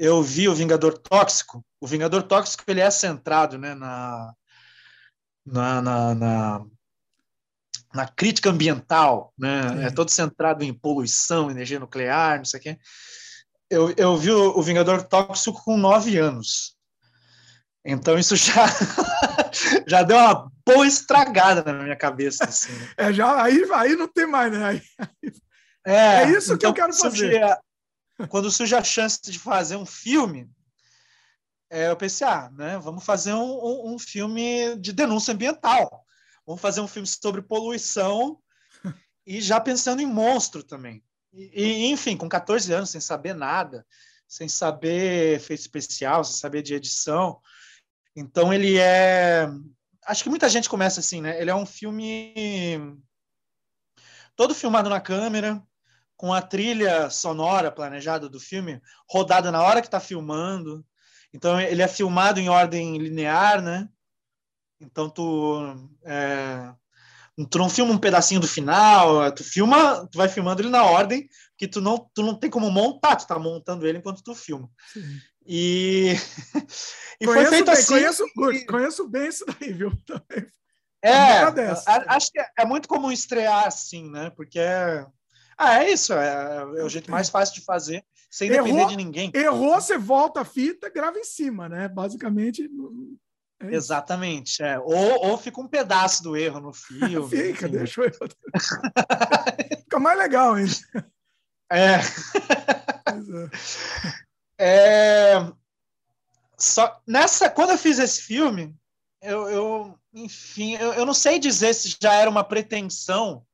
eu 0.00 0.22
vi 0.22 0.48
o 0.48 0.54
Vingador 0.54 0.96
Tóxico. 0.96 1.62
O 1.78 1.86
Vingador 1.86 2.22
Tóxico 2.22 2.64
ele 2.66 2.80
é 2.80 2.90
centrado 2.90 3.58
né, 3.58 3.74
na, 3.74 4.32
na, 5.44 5.82
na, 5.82 6.14
na, 6.14 6.66
na 7.94 8.08
crítica 8.08 8.48
ambiental, 8.48 9.34
né? 9.38 9.84
é 9.84 9.90
todo 9.90 10.10
centrado 10.10 10.64
em 10.64 10.72
poluição, 10.72 11.50
energia 11.50 11.78
nuclear, 11.78 12.38
não 12.38 12.46
sei 12.46 12.60
o 12.60 12.62
quê. 12.62 12.78
Eu, 13.68 13.94
eu 13.94 14.16
vi 14.16 14.30
o, 14.30 14.58
o 14.58 14.62
Vingador 14.62 15.02
Tóxico 15.02 15.62
com 15.62 15.76
nove 15.76 16.16
anos. 16.16 16.74
Então 17.84 18.18
isso 18.18 18.36
já 18.36 18.66
já 19.86 20.02
deu 20.02 20.16
uma 20.16 20.50
boa 20.66 20.86
estragada 20.86 21.62
na 21.62 21.82
minha 21.82 21.96
cabeça. 21.96 22.44
Assim, 22.44 22.72
né? 22.72 22.88
É, 22.96 23.12
já, 23.12 23.42
aí, 23.42 23.62
aí 23.74 23.96
não 23.96 24.08
tem 24.08 24.26
mais, 24.26 24.50
né? 24.50 24.64
Aí, 24.64 24.82
é, 25.86 26.22
é, 26.22 26.30
isso 26.30 26.54
então, 26.54 26.58
que 26.58 26.66
eu 26.66 26.70
então, 26.70 26.74
quero 26.74 26.94
fazer 26.94 27.58
quando 28.28 28.50
surge 28.50 28.74
a 28.74 28.82
chance 28.82 29.20
de 29.22 29.38
fazer 29.38 29.76
um 29.76 29.86
filme, 29.86 30.50
é, 31.70 31.88
eu 31.88 31.96
pensei, 31.96 32.26
ah, 32.26 32.50
né, 32.50 32.78
vamos 32.78 33.04
fazer 33.04 33.32
um, 33.32 33.64
um, 33.64 33.94
um, 33.94 33.98
filme 33.98 34.76
de 34.76 34.92
denúncia 34.92 35.32
ambiental. 35.32 36.04
Vamos 36.44 36.60
fazer 36.60 36.80
um 36.80 36.88
filme 36.88 37.06
sobre 37.06 37.42
poluição 37.42 38.40
e 39.24 39.40
já 39.40 39.60
pensando 39.60 40.02
em 40.02 40.06
monstro 40.06 40.64
também. 40.64 41.02
E, 41.32 41.50
e, 41.54 41.86
enfim, 41.86 42.16
com 42.16 42.28
14 42.28 42.72
anos, 42.72 42.90
sem 42.90 43.00
saber 43.00 43.34
nada, 43.34 43.86
sem 44.26 44.48
saber 44.48 45.36
efeito 45.36 45.60
especial, 45.60 46.24
sem 46.24 46.36
saber 46.36 46.62
de 46.62 46.74
edição. 46.74 47.40
Então 48.16 48.52
ele 48.52 48.78
é. 48.78 49.48
Acho 50.06 50.24
que 50.24 50.30
muita 50.30 50.48
gente 50.48 50.68
começa 50.68 50.98
assim, 50.98 51.20
né? 51.20 51.40
Ele 51.40 51.50
é 51.50 51.54
um 51.54 51.66
filme 51.66 52.34
todo 54.34 54.54
filmado 54.54 54.90
na 54.90 55.00
câmera, 55.00 55.62
com 56.20 56.34
a 56.34 56.42
trilha 56.42 57.08
sonora 57.08 57.72
planejada 57.72 58.28
do 58.28 58.38
filme 58.38 58.78
rodada 59.08 59.50
na 59.50 59.62
hora 59.62 59.80
que 59.80 59.86
está 59.86 59.98
filmando. 59.98 60.84
Então 61.32 61.58
ele 61.58 61.80
é 61.80 61.88
filmado 61.88 62.38
em 62.38 62.50
ordem 62.50 62.98
linear, 62.98 63.62
né? 63.62 63.88
Então 64.78 65.08
tu 65.08 65.88
é, 66.04 66.74
tu 67.48 67.56
não 67.56 67.70
filma 67.70 67.94
um 67.94 67.98
pedacinho 67.98 68.38
do 68.38 68.46
final, 68.46 69.32
tu 69.32 69.42
filma, 69.42 70.06
tu 70.12 70.18
vai 70.18 70.28
filmando 70.28 70.60
ele 70.60 70.68
na 70.68 70.84
ordem 70.84 71.26
que 71.56 71.66
tu 71.66 71.80
não 71.80 71.96
tu 72.12 72.22
não 72.22 72.34
tem 72.34 72.50
como 72.50 72.70
montar, 72.70 73.16
tu 73.16 73.26
tá 73.26 73.38
montando 73.38 73.86
ele 73.86 73.96
enquanto 73.96 74.22
tu 74.22 74.34
filma. 74.34 74.68
Sim. 74.92 75.00
E, 75.46 76.16
e 77.18 77.24
conheço 77.24 77.46
foi 77.46 77.46
feito 77.46 77.64
bem, 77.64 77.74
assim. 77.74 77.94
Conheço, 77.94 78.24
e... 78.52 78.66
conheço 78.66 79.08
bem 79.08 79.26
isso 79.26 79.46
daí, 79.46 79.72
viu? 79.72 79.90
É, 81.02 81.40
acho 82.08 82.30
que 82.30 82.38
é, 82.38 82.46
é 82.58 82.64
muito 82.66 82.86
comum 82.86 83.10
estrear 83.10 83.66
assim, 83.66 84.10
né? 84.10 84.28
Porque 84.36 84.58
é, 84.58 85.06
ah, 85.62 85.84
é 85.84 85.92
isso. 85.92 86.14
É, 86.14 86.56
é 86.78 86.82
o 86.82 86.88
jeito 86.88 87.10
mais 87.10 87.28
fácil 87.28 87.54
de 87.54 87.60
fazer, 87.60 88.02
sem 88.30 88.50
errou, 88.50 88.64
depender 88.64 88.86
de 88.86 88.96
ninguém. 88.96 89.30
Errou, 89.34 89.78
você 89.78 89.98
volta 89.98 90.40
a 90.40 90.44
fita, 90.44 90.88
grava 90.88 91.18
em 91.18 91.24
cima, 91.24 91.68
né? 91.68 91.86
Basicamente. 91.86 92.66
É 93.60 93.74
Exatamente. 93.74 94.62
É. 94.62 94.78
Ou, 94.78 95.26
ou 95.26 95.36
fica 95.36 95.60
um 95.60 95.68
pedaço 95.68 96.22
do 96.22 96.34
erro 96.34 96.60
no 96.60 96.72
filme. 96.72 97.28
fica, 97.28 97.66
enfim. 97.66 97.76
deixa 97.76 98.00
eu. 98.00 98.10
fica 99.84 99.98
mais 99.98 100.18
legal 100.18 100.58
hein? 100.58 100.66
É. 101.70 101.98
é. 104.58 105.52
Só, 106.56 106.98
nessa, 107.06 107.50
quando 107.50 107.72
eu 107.72 107.78
fiz 107.78 107.98
esse 107.98 108.22
filme, 108.22 108.74
eu, 109.20 109.46
eu 109.50 109.98
enfim, 110.14 110.74
eu, 110.76 110.94
eu 110.94 111.04
não 111.04 111.14
sei 111.14 111.38
dizer 111.38 111.74
se 111.74 111.98
já 112.00 112.14
era 112.14 112.30
uma 112.30 112.44
pretensão 112.44 113.44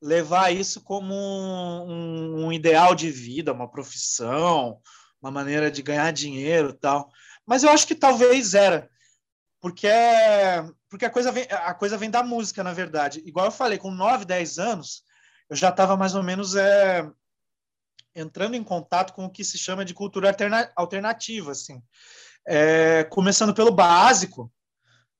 levar 0.00 0.50
isso 0.50 0.80
como 0.80 1.14
um, 1.14 2.46
um, 2.46 2.52
ideal 2.52 2.94
de 2.94 3.10
vida, 3.10 3.52
uma 3.52 3.70
profissão, 3.70 4.80
uma 5.20 5.30
maneira 5.30 5.70
de 5.70 5.82
ganhar 5.82 6.10
dinheiro 6.12 6.72
tal. 6.72 7.10
Mas 7.46 7.62
eu 7.62 7.70
acho 7.70 7.86
que 7.86 7.94
talvez 7.94 8.54
era, 8.54 8.88
porque, 9.60 9.86
é, 9.86 10.66
porque 10.88 11.04
a, 11.04 11.10
coisa 11.10 11.30
vem, 11.30 11.46
a 11.50 11.74
coisa 11.74 11.98
vem 11.98 12.10
da 12.10 12.22
música, 12.22 12.64
na 12.64 12.72
verdade. 12.72 13.22
Igual 13.26 13.46
eu 13.46 13.52
falei, 13.52 13.76
com 13.76 13.90
9, 13.90 14.24
10 14.24 14.58
anos, 14.58 15.02
eu 15.48 15.56
já 15.56 15.68
estava 15.68 15.96
mais 15.96 16.14
ou 16.14 16.22
menos 16.22 16.56
é, 16.56 17.06
entrando 18.14 18.54
em 18.54 18.64
contato 18.64 19.12
com 19.12 19.26
o 19.26 19.30
que 19.30 19.44
se 19.44 19.58
chama 19.58 19.84
de 19.84 19.92
cultura 19.92 20.28
alterna, 20.28 20.72
alternativa, 20.74 21.52
assim. 21.52 21.82
É, 22.46 23.04
começando 23.04 23.52
pelo 23.52 23.70
básico, 23.70 24.50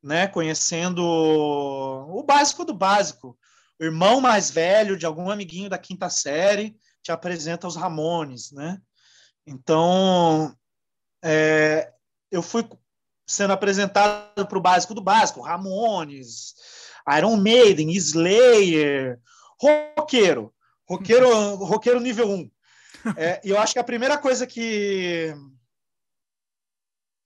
né, 0.03 0.27
conhecendo 0.27 1.05
o 1.05 2.23
básico 2.23 2.65
do 2.65 2.73
básico, 2.73 3.39
irmão 3.85 4.21
mais 4.21 4.51
velho 4.51 4.97
de 4.97 5.07
algum 5.07 5.31
amiguinho 5.31 5.71
da 5.71 5.79
quinta 5.79 6.11
série 6.11 6.77
te 7.03 7.11
apresenta 7.11 7.67
os 7.67 7.77
Ramones, 7.77 8.53
né? 8.53 8.81
Então, 9.47 10.55
é, 11.23 11.93
eu 12.31 12.43
fui 12.43 12.69
sendo 13.27 13.53
apresentado 13.53 14.47
para 14.47 14.59
o 14.59 14.61
básico 14.61 14.95
do 14.95 15.01
básico, 15.01 15.41
Ramones, 15.41 16.55
Iron 17.17 17.37
Maiden, 17.37 17.91
Slayer, 17.93 19.19
roqueiro, 19.59 20.55
roqueiro, 20.89 21.55
roqueiro 21.65 22.01
nível 22.01 22.29
1. 22.29 22.51
É, 23.17 23.41
e 23.43 23.51
eu 23.51 23.59
acho 23.59 23.73
que 23.73 23.79
a 23.79 23.85
primeira 23.85 24.19
coisa 24.19 24.47
que 24.47 25.35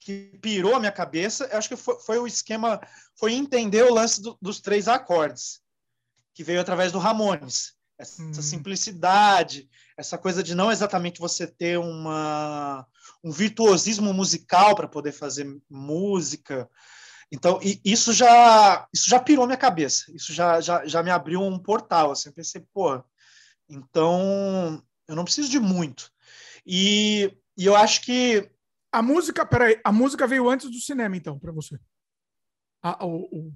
que 0.04 0.38
pirou 0.42 0.74
a 0.74 0.78
minha 0.78 0.92
cabeça, 0.92 1.48
eu 1.50 1.56
acho 1.56 1.68
que 1.68 1.76
foi, 1.76 1.98
foi 1.98 2.18
o 2.18 2.26
esquema, 2.26 2.78
foi 3.16 3.32
entender 3.32 3.82
o 3.84 3.94
lance 3.94 4.20
do, 4.20 4.36
dos 4.40 4.60
três 4.60 4.86
acordes, 4.86 5.62
que 6.34 6.44
veio 6.44 6.60
através 6.60 6.92
do 6.92 6.98
Ramones. 6.98 7.74
Essa 7.96 8.22
hum. 8.22 8.42
simplicidade, 8.42 9.68
essa 9.96 10.18
coisa 10.18 10.42
de 10.42 10.54
não 10.54 10.72
exatamente 10.72 11.20
você 11.20 11.46
ter 11.46 11.78
uma, 11.78 12.84
um 13.22 13.30
virtuosismo 13.30 14.12
musical 14.12 14.74
para 14.74 14.88
poder 14.88 15.12
fazer 15.12 15.46
música. 15.70 16.68
Então, 17.30 17.60
isso 17.84 18.12
já 18.12 18.86
isso 18.92 19.08
já 19.08 19.20
pirou 19.20 19.46
minha 19.46 19.56
cabeça. 19.56 20.04
Isso 20.12 20.32
já, 20.32 20.60
já, 20.60 20.84
já 20.84 21.02
me 21.04 21.10
abriu 21.10 21.40
um 21.40 21.56
portal. 21.56 22.10
Assim, 22.10 22.30
eu 22.30 22.34
pensei, 22.34 22.66
pô, 22.72 23.00
então 23.68 24.82
eu 25.06 25.14
não 25.14 25.24
preciso 25.24 25.48
de 25.48 25.60
muito. 25.60 26.10
E, 26.66 27.32
e 27.56 27.64
eu 27.64 27.76
acho 27.76 28.02
que 28.02 28.50
a 28.90 29.02
música, 29.02 29.46
peraí, 29.46 29.80
a 29.84 29.92
música 29.92 30.26
veio 30.26 30.48
antes 30.48 30.70
do 30.70 30.78
cinema, 30.78 31.16
então, 31.16 31.38
para 31.38 31.52
você? 31.52 31.78
A, 32.82 33.04
o, 33.04 33.22
o, 33.24 33.52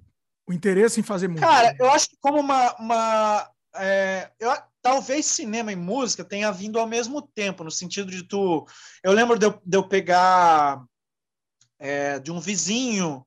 o, 0.49 0.53
interesse 0.53 1.01
em 1.01 1.03
fazer 1.03 1.29
música. 1.29 1.47
Cara, 1.47 1.77
eu 1.79 1.91
acho 1.91 2.09
que 2.09 2.17
como 2.21 2.41
uma. 2.41 2.75
uma 2.77 3.51
é, 3.75 4.31
eu, 4.41 4.51
talvez 4.81 5.27
cinema 5.27 5.71
e 5.73 5.77
música 5.77 6.25
tenha 6.25 6.51
vindo 6.51 6.79
ao 6.79 6.87
mesmo 6.87 7.21
tempo, 7.21 7.65
no 7.65 7.71
sentido 7.71 8.11
de 8.11 8.23
tu. 8.23 8.67
Eu 9.03 9.13
lembro 9.13 9.39
de 9.39 9.47
eu, 9.47 9.61
de 9.65 9.77
eu 9.77 9.87
pegar 9.87 10.83
é, 11.79 12.19
de 12.19 12.33
um 12.33 12.41
vizinho, 12.41 13.25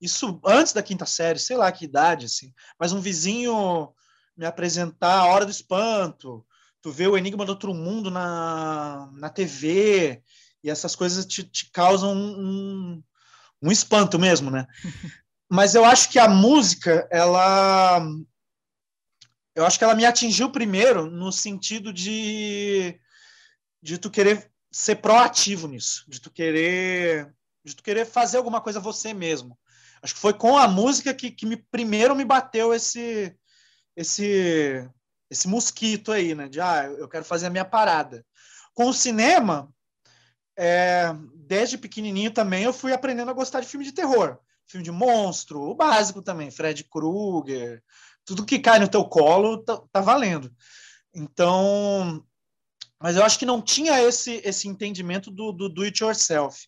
isso 0.00 0.40
antes 0.44 0.72
da 0.72 0.82
quinta 0.82 1.06
série, 1.06 1.38
sei 1.38 1.56
lá 1.56 1.70
que 1.72 1.84
idade, 1.84 2.26
assim, 2.26 2.52
mas 2.78 2.92
um 2.92 3.00
vizinho 3.00 3.92
me 4.36 4.44
apresentar 4.44 5.20
a 5.20 5.26
Hora 5.26 5.44
do 5.44 5.50
Espanto, 5.50 6.44
tu 6.82 6.90
vê 6.90 7.06
o 7.06 7.16
Enigma 7.16 7.44
do 7.44 7.50
Outro 7.50 7.72
Mundo 7.72 8.10
na, 8.10 9.08
na 9.14 9.30
TV, 9.30 10.22
e 10.62 10.70
essas 10.70 10.96
coisas 10.96 11.24
te, 11.24 11.44
te 11.44 11.70
causam 11.70 12.14
um, 12.14 13.02
um 13.62 13.70
espanto 13.70 14.18
mesmo, 14.18 14.50
né? 14.50 14.66
Mas 15.54 15.76
eu 15.76 15.84
acho 15.84 16.10
que 16.10 16.18
a 16.18 16.26
música, 16.26 17.06
ela. 17.12 18.04
Eu 19.54 19.64
acho 19.64 19.78
que 19.78 19.84
ela 19.84 19.94
me 19.94 20.04
atingiu 20.04 20.50
primeiro 20.50 21.08
no 21.08 21.30
sentido 21.30 21.92
de, 21.92 22.98
de 23.80 23.96
tu 23.96 24.10
querer 24.10 24.50
ser 24.72 24.96
proativo 24.96 25.68
nisso, 25.68 26.04
de 26.08 26.20
tu 26.20 26.28
querer, 26.28 27.32
de 27.64 27.76
tu 27.76 27.84
querer 27.84 28.04
fazer 28.04 28.36
alguma 28.36 28.60
coisa 28.60 28.80
você 28.80 29.14
mesmo. 29.14 29.56
Acho 30.02 30.14
que 30.14 30.20
foi 30.20 30.34
com 30.34 30.58
a 30.58 30.66
música 30.66 31.14
que, 31.14 31.30
que 31.30 31.46
me, 31.46 31.56
primeiro 31.56 32.16
me 32.16 32.24
bateu 32.24 32.74
esse, 32.74 33.32
esse, 33.94 34.90
esse 35.30 35.46
mosquito 35.46 36.10
aí, 36.10 36.34
né? 36.34 36.48
De 36.48 36.60
ah, 36.60 36.86
eu 36.98 37.08
quero 37.08 37.24
fazer 37.24 37.46
a 37.46 37.50
minha 37.50 37.64
parada. 37.64 38.26
Com 38.74 38.88
o 38.88 38.92
cinema, 38.92 39.72
é, 40.58 41.14
desde 41.46 41.78
pequenininho 41.78 42.32
também 42.32 42.64
eu 42.64 42.72
fui 42.72 42.92
aprendendo 42.92 43.30
a 43.30 43.34
gostar 43.34 43.60
de 43.60 43.68
filme 43.68 43.84
de 43.84 43.92
terror. 43.92 44.40
Filme 44.66 44.84
de 44.84 44.90
monstro, 44.90 45.60
o 45.60 45.74
básico 45.74 46.22
também, 46.22 46.50
Fred 46.50 46.84
Krueger, 46.84 47.82
tudo 48.24 48.46
que 48.46 48.58
cai 48.58 48.78
no 48.78 48.88
teu 48.88 49.04
colo 49.04 49.58
tá, 49.58 49.80
tá 49.92 50.00
valendo. 50.00 50.52
Então, 51.14 52.24
mas 53.00 53.16
eu 53.16 53.24
acho 53.24 53.38
que 53.38 53.46
não 53.46 53.60
tinha 53.60 54.02
esse, 54.02 54.40
esse 54.44 54.66
entendimento 54.66 55.30
do, 55.30 55.52
do 55.52 55.68
do 55.68 55.82
it 55.82 56.02
yourself. 56.02 56.66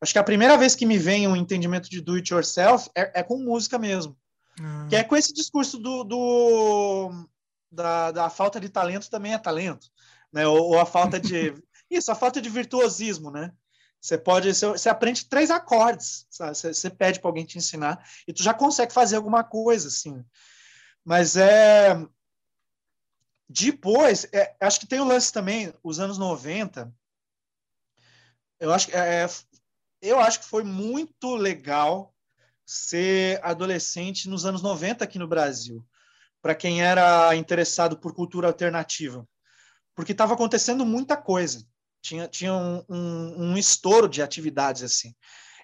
Acho 0.00 0.12
que 0.12 0.18
a 0.18 0.24
primeira 0.24 0.56
vez 0.56 0.74
que 0.74 0.86
me 0.86 0.98
vem 0.98 1.26
um 1.26 1.36
entendimento 1.36 1.88
de 1.90 2.00
do 2.00 2.14
it 2.14 2.32
yourself 2.32 2.88
é, 2.94 3.20
é 3.20 3.22
com 3.22 3.38
música 3.38 3.78
mesmo. 3.78 4.16
Uhum. 4.58 4.88
Que 4.88 4.96
é 4.96 5.04
com 5.04 5.16
esse 5.16 5.32
discurso 5.32 5.78
do, 5.78 6.04
do 6.04 7.26
da, 7.70 8.10
da 8.10 8.30
falta 8.30 8.60
de 8.60 8.68
talento 8.68 9.10
também 9.10 9.34
é 9.34 9.38
talento. 9.38 9.88
Né? 10.32 10.46
Ou, 10.46 10.70
ou 10.70 10.78
a 10.78 10.86
falta 10.86 11.18
de 11.18 11.54
Isso, 11.90 12.12
a 12.12 12.14
falta 12.14 12.40
de 12.40 12.48
virtuosismo, 12.48 13.32
né? 13.32 13.52
Você 14.00 14.16
pode, 14.16 14.54
você, 14.54 14.88
aprende 14.88 15.26
três 15.26 15.50
acordes, 15.50 16.26
sabe? 16.30 16.56
Você, 16.56 16.72
você 16.72 16.88
pede 16.88 17.20
para 17.20 17.28
alguém 17.28 17.44
te 17.44 17.58
ensinar 17.58 18.02
e 18.26 18.32
tu 18.32 18.42
já 18.42 18.54
consegue 18.54 18.92
fazer 18.92 19.16
alguma 19.16 19.44
coisa, 19.44 19.88
assim. 19.88 20.24
Mas 21.04 21.36
é 21.36 21.94
depois, 23.52 24.26
é, 24.32 24.54
acho 24.60 24.78
que 24.78 24.86
tem 24.86 25.00
o 25.00 25.04
lance 25.04 25.32
também, 25.32 25.74
os 25.82 25.98
anos 25.98 26.16
90. 26.16 26.94
Eu 28.60 28.72
acho, 28.72 28.90
é, 28.96 29.26
eu 30.00 30.20
acho 30.20 30.40
que 30.40 30.46
foi 30.46 30.62
muito 30.62 31.34
legal 31.34 32.14
ser 32.64 33.44
adolescente 33.44 34.28
nos 34.28 34.46
anos 34.46 34.62
90 34.62 35.04
aqui 35.04 35.18
no 35.18 35.26
Brasil, 35.26 35.84
para 36.40 36.54
quem 36.54 36.80
era 36.82 37.34
interessado 37.34 37.98
por 37.98 38.14
cultura 38.14 38.46
alternativa, 38.46 39.28
porque 39.96 40.12
estava 40.12 40.34
acontecendo 40.34 40.86
muita 40.86 41.16
coisa 41.16 41.66
tinha, 42.00 42.28
tinha 42.28 42.52
um, 42.52 42.84
um, 42.88 43.50
um 43.50 43.56
estouro 43.56 44.08
de 44.08 44.22
atividades 44.22 44.82
assim. 44.82 45.14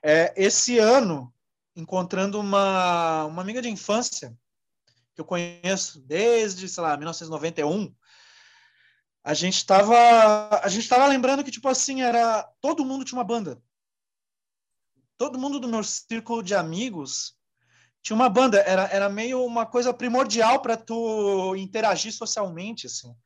É, 0.03 0.33
esse 0.37 0.79
ano, 0.79 1.33
encontrando 1.75 2.39
uma, 2.39 3.25
uma 3.25 3.43
amiga 3.43 3.61
de 3.61 3.69
infância 3.69 4.37
que 5.15 5.21
eu 5.21 5.25
conheço 5.25 6.01
desde, 6.01 6.69
sei 6.69 6.83
lá, 6.83 6.97
1991, 6.97 7.95
a 9.25 9.35
gente 9.35 9.57
estava 9.57 10.61
a 10.63 10.69
gente 10.69 10.83
estava 10.83 11.07
lembrando 11.07 11.43
que 11.43 11.51
tipo 11.51 11.69
assim 11.69 12.03
era 12.03 12.43
todo 12.61 12.85
mundo 12.85 13.05
tinha 13.05 13.19
uma 13.19 13.25
banda. 13.25 13.61
Todo 15.19 15.39
mundo 15.39 15.59
do 15.59 15.67
meu 15.67 15.83
círculo 15.83 16.43
de 16.43 16.55
amigos 16.55 17.35
tinha 18.03 18.15
uma 18.15 18.29
banda. 18.29 18.61
Era, 18.61 18.85
era 18.85 19.09
meio 19.09 19.45
uma 19.45 19.67
coisa 19.67 19.93
primordial 19.93 20.61
para 20.61 20.77
tu 20.77 21.57
interagir 21.57 22.13
socialmente 22.13 22.87
assim 22.87 23.17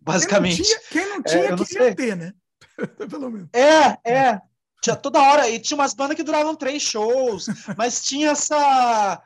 basicamente 0.00 0.62
quem 0.90 1.08
não 1.08 1.22
tinha, 1.22 1.40
quem 1.40 1.50
não 1.50 1.64
tinha 1.64 1.82
é, 1.82 1.94
queria 1.94 1.96
ter 1.96 2.16
né 2.16 2.32
Pelo 3.10 3.30
menos. 3.30 3.48
É, 3.52 4.10
é. 4.10 4.40
Tinha 4.82 4.96
toda 4.96 5.20
hora. 5.20 5.48
E 5.48 5.58
tinha 5.58 5.76
umas 5.76 5.94
bandas 5.94 6.16
que 6.16 6.22
duravam 6.22 6.54
três 6.54 6.82
shows, 6.82 7.46
mas 7.76 8.02
tinha 8.02 8.30
essa. 8.30 9.22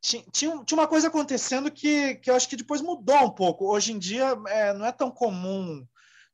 Tinha, 0.00 0.24
tinha, 0.32 0.64
uma 0.72 0.88
coisa 0.88 1.06
acontecendo 1.06 1.70
que, 1.70 2.16
que 2.16 2.28
eu 2.28 2.34
acho 2.34 2.48
que 2.48 2.56
depois 2.56 2.80
mudou 2.80 3.24
um 3.24 3.30
pouco. 3.30 3.72
Hoje 3.72 3.92
em 3.92 3.98
dia 3.98 4.36
é, 4.48 4.74
não 4.74 4.84
é 4.84 4.92
tão 4.92 5.10
comum. 5.10 5.86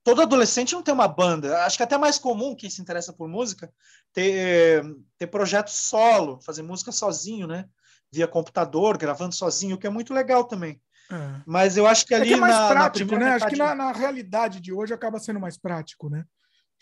Todo 0.02 0.22
adolescente 0.22 0.72
não 0.72 0.82
tem 0.82 0.94
uma 0.94 1.06
banda. 1.06 1.64
Acho 1.64 1.76
que 1.76 1.82
é 1.82 1.84
até 1.84 1.98
mais 1.98 2.18
comum 2.18 2.56
quem 2.56 2.70
se 2.70 2.80
interessa 2.80 3.12
por 3.12 3.28
música 3.28 3.70
ter, 4.12 4.82
ter 5.18 5.26
projeto 5.26 5.68
solo, 5.68 6.40
fazer 6.40 6.62
música 6.62 6.90
sozinho, 6.90 7.46
né? 7.46 7.68
Via 8.10 8.26
computador, 8.26 8.96
gravando 8.96 9.34
sozinho, 9.34 9.76
o 9.76 9.78
que 9.78 9.86
é 9.86 9.90
muito 9.90 10.14
legal 10.14 10.44
também. 10.44 10.80
É. 11.10 11.40
Mas 11.46 11.76
eu 11.76 11.86
acho 11.86 12.04
que 12.04 12.14
ali. 12.14 12.24
É, 12.24 12.28
que 12.28 12.34
é 12.34 12.36
mais 12.36 12.54
na, 12.54 12.68
prático, 12.68 13.12
na 13.12 13.18
né? 13.18 13.30
Acho 13.32 13.46
que 13.46 13.56
na, 13.56 13.74
na, 13.74 13.92
realidade 13.92 14.60
de 14.60 14.72
hoje 14.72 14.92
acaba 14.92 15.18
sendo 15.18 15.40
mais 15.40 15.56
prático, 15.56 16.10
né? 16.10 16.24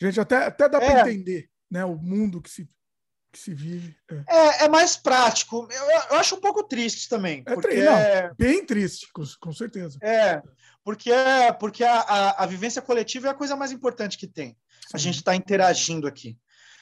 Gente, 0.01 0.21
até, 0.21 0.47
até 0.47 0.69
dá 0.69 0.79
é. 0.79 0.91
para 0.91 1.11
entender 1.11 1.49
né, 1.71 1.85
o 1.85 1.97
mundo 1.97 2.43
que 2.43 2.51
se, 2.51 2.69
que 3.33 3.39
se 3.39 3.55
vive. 3.55 3.97
É. 4.11 4.15
é, 4.29 4.65
é 4.65 4.69
mais 4.69 4.97
prático. 4.97 5.69
Eu, 5.71 5.91
eu, 6.11 6.17
acho 6.17 6.35
um 6.35 6.41
pouco 6.41 6.63
triste 6.65 7.09
também. 7.09 7.43
É 7.47 7.55
porque 7.55 7.83
não, 7.83 7.93
é 7.93 8.33
bem 8.37 8.67
triste, 8.67 9.11
com, 9.13 9.23
com, 9.41 9.53
certeza. 9.53 9.99
É, 10.03 10.43
porque, 10.85 11.11
é, 11.11 11.53
porque 11.53 11.85
a, 11.85 12.01
a, 12.01 12.45
a, 12.45 12.47
vivência 12.47 12.83
coletiva 12.83 13.29
é 13.29 13.31
a 13.31 13.35
coisa 13.35 13.57
mais 13.57 13.73
importante 13.73 14.19
que 14.19 14.27
tem. 14.27 14.51
Sim. 14.51 14.57
A 14.95 14.99
gente 14.99 15.17
está 15.17 15.35
interagindo 15.35 16.07
aqui. 16.07 16.37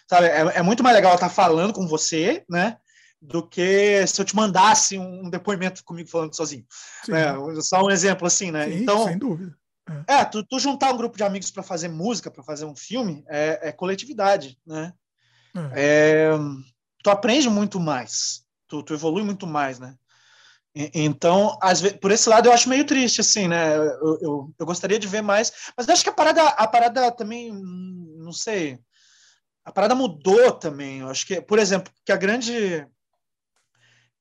Sabe, 0.08 0.26
é, 0.26 0.58
é 0.58 0.62
muito 0.62 0.82
mais 0.82 0.94
legal 0.96 1.14
estar 1.14 1.28
tá 1.28 1.34
falando 1.34 1.72
com 1.72 1.86
você, 1.86 2.44
né? 2.48 2.78
Do 3.26 3.42
que 3.42 4.06
se 4.06 4.20
eu 4.20 4.24
te 4.24 4.36
mandasse 4.36 4.98
um 4.98 5.30
depoimento 5.30 5.82
comigo 5.82 6.10
falando 6.10 6.36
sozinho. 6.36 6.64
É, 7.08 7.60
só 7.62 7.82
um 7.82 7.90
exemplo 7.90 8.26
assim, 8.26 8.50
né? 8.50 8.68
Sim, 8.68 8.82
então, 8.82 9.04
sem 9.06 9.18
dúvida. 9.18 9.56
É, 10.06 10.16
é 10.16 10.24
tu, 10.24 10.44
tu, 10.44 10.58
juntar 10.58 10.92
um 10.92 10.96
grupo 10.96 11.16
de 11.16 11.24
amigos 11.24 11.50
para 11.50 11.62
fazer 11.62 11.88
música, 11.88 12.30
para 12.30 12.42
fazer 12.42 12.66
um 12.66 12.76
filme, 12.76 13.24
é, 13.28 13.68
é 13.68 13.72
coletividade, 13.72 14.58
né? 14.66 14.92
É. 15.74 16.28
é. 16.28 16.30
tu 17.02 17.10
aprende 17.10 17.48
muito 17.48 17.80
mais, 17.80 18.44
tu, 18.66 18.82
tu, 18.82 18.92
evolui 18.92 19.22
muito 19.22 19.46
mais, 19.46 19.78
né? 19.78 19.94
E, 20.74 20.90
então, 20.94 21.56
às 21.62 21.80
vezes, 21.80 21.98
por 21.98 22.10
esse 22.10 22.28
lado, 22.28 22.48
eu 22.48 22.52
acho 22.52 22.68
meio 22.68 22.84
triste, 22.84 23.22
assim, 23.22 23.48
né? 23.48 23.76
Eu, 23.76 24.18
eu, 24.20 24.54
eu 24.58 24.66
gostaria 24.66 24.98
de 24.98 25.06
ver 25.06 25.22
mais, 25.22 25.52
mas 25.76 25.88
acho 25.88 26.02
que 26.02 26.10
a 26.10 26.14
parada, 26.14 26.42
a 26.42 26.66
parada 26.66 27.10
também, 27.10 27.52
não 27.52 28.32
sei, 28.32 28.78
a 29.64 29.72
parada 29.72 29.94
mudou 29.94 30.52
também. 30.52 31.00
Eu 31.00 31.08
acho 31.08 31.26
que, 31.26 31.40
por 31.40 31.58
exemplo, 31.58 31.92
que 32.04 32.12
a 32.12 32.16
grande 32.16 32.86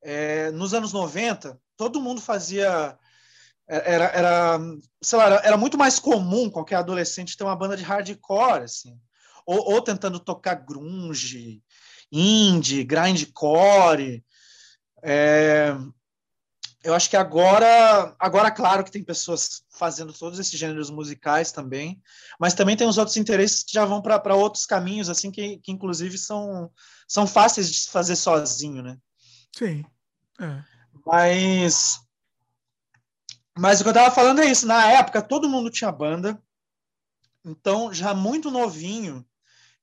é, 0.04 0.52
nos 0.52 0.74
anos 0.74 0.94
90, 0.94 1.60
todo 1.78 2.02
mundo 2.02 2.22
fazia 2.22 2.98
é, 3.68 3.94
era, 3.94 4.06
era, 4.06 4.60
sei 5.02 5.18
lá, 5.18 5.42
era, 5.44 5.58
muito 5.58 5.78
mais 5.78 6.00
comum 6.00 6.50
qualquer 6.50 6.76
adolescente 6.76 7.38
ter 7.38 7.44
uma 7.44 7.56
banda 7.56 7.78
de 7.78 7.84
hardcore, 7.84 8.64
assim, 8.64 9.00
ou, 9.46 9.74
ou 9.74 9.82
tentando 9.82 10.20
tocar 10.20 10.56
grunge, 10.56 11.62
indie, 12.12 12.84
grindcore. 12.84 14.24
É, 15.02 15.76
eu 16.84 16.94
acho 16.94 17.10
que 17.10 17.16
agora, 17.16 18.14
agora 18.20 18.52
claro 18.52 18.84
que 18.84 18.92
tem 18.92 19.04
pessoas 19.04 19.64
fazendo 19.70 20.12
todos 20.12 20.38
esses 20.38 20.60
gêneros 20.60 20.90
musicais 20.90 21.54
também, 21.54 22.02
mas 22.38 22.54
também 22.54 22.76
tem 22.76 22.88
os 22.88 22.98
outros 22.98 23.16
interesses 23.16 23.64
que 23.64 23.74
já 23.74 23.86
vão 23.86 24.02
para 24.02 24.36
outros 24.36 24.66
caminhos, 24.66 25.10
assim, 25.10 25.32
que, 25.32 25.58
que 25.60 25.72
inclusive 25.72 26.18
são, 26.18 26.70
são 27.08 27.26
fáceis 27.26 27.72
de 27.72 27.78
se 27.78 27.90
fazer 27.90 28.18
sozinho, 28.18 28.84
né? 28.84 28.98
Sim. 29.58 29.86
É. 30.40 30.64
Mas, 31.06 32.00
mas 33.58 33.80
o 33.80 33.84
que 33.84 33.90
eu 33.90 33.94
estava 33.94 34.14
falando 34.14 34.42
é 34.42 34.46
isso. 34.46 34.66
Na 34.66 34.92
época, 34.92 35.22
todo 35.22 35.50
mundo 35.50 35.70
tinha 35.70 35.92
banda, 35.92 36.42
então 37.44 37.94
já 37.94 38.14
muito 38.14 38.50
novinho. 38.50 39.26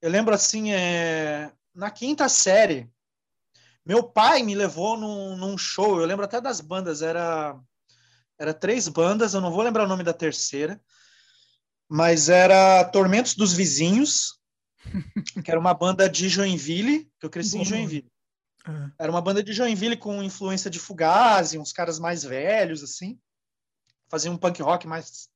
Eu 0.01 0.11
lembro 0.11 0.35
assim, 0.35 0.73
é, 0.73 1.53
na 1.75 1.91
quinta 1.91 2.29
série, 2.29 2.91
meu 3.85 4.03
pai 4.03 4.43
me 4.43 4.55
levou 4.55 4.97
num, 4.97 5.37
num, 5.37 5.59
show, 5.59 6.01
eu 6.01 6.07
lembro 6.07 6.25
até 6.25 6.41
das 6.41 6.61
bandas, 6.61 7.03
era, 7.03 7.59
era 8.39 8.55
três 8.55 8.89
bandas, 8.89 9.35
eu 9.35 9.41
não 9.41 9.51
vou 9.51 9.63
lembrar 9.63 9.85
o 9.85 9.89
nome 9.89 10.03
da 10.03 10.13
terceira, 10.13 10.81
mas 11.89 12.29
era 12.29 12.85
Tormentos 12.85 13.35
dos 13.35 13.53
Vizinhos, 13.53 14.39
que 15.45 15.51
era 15.51 15.61
uma 15.61 15.75
banda 15.75 16.09
de 16.09 16.29
Joinville, 16.29 17.11
que 17.19 17.27
eu 17.27 17.31
cresci 17.31 17.57
Bom, 17.57 17.63
em 17.63 17.67
Joinville. 17.67 18.11
É. 18.67 19.05
Era 19.05 19.13
uma 19.13 19.21
banda 19.21 19.43
de 19.43 19.53
Joinville 19.53 19.97
com 19.97 20.23
influência 20.23 20.71
de 20.71 20.79
Fugazi, 20.79 21.59
uns 21.59 21.73
caras 21.73 21.99
mais 21.99 22.23
velhos, 22.23 22.83
assim. 22.83 23.19
Fazia 24.09 24.31
um 24.31 24.37
punk 24.37 24.61
rock 24.63 24.87
mais, 24.87 25.29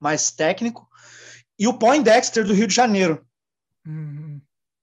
mais 0.00 0.30
técnico. 0.30 0.88
E 1.58 1.66
o 1.68 1.78
Poindexter, 1.78 2.44
do 2.44 2.54
Rio 2.54 2.66
de 2.66 2.74
Janeiro. 2.74 3.26
Uhum 3.86 4.40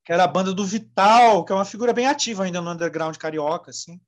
que 0.09 0.13
era 0.13 0.23
a 0.23 0.27
banda 0.27 0.51
do 0.51 0.65
Vital, 0.65 1.45
que 1.45 1.51
é 1.51 1.55
uma 1.55 1.63
figura 1.63 1.93
bem 1.93 2.07
ativa 2.07 2.43
ainda 2.43 2.59
no 2.59 2.71
underground 2.71 3.15
carioca, 3.15 3.69
assim. 3.69 4.01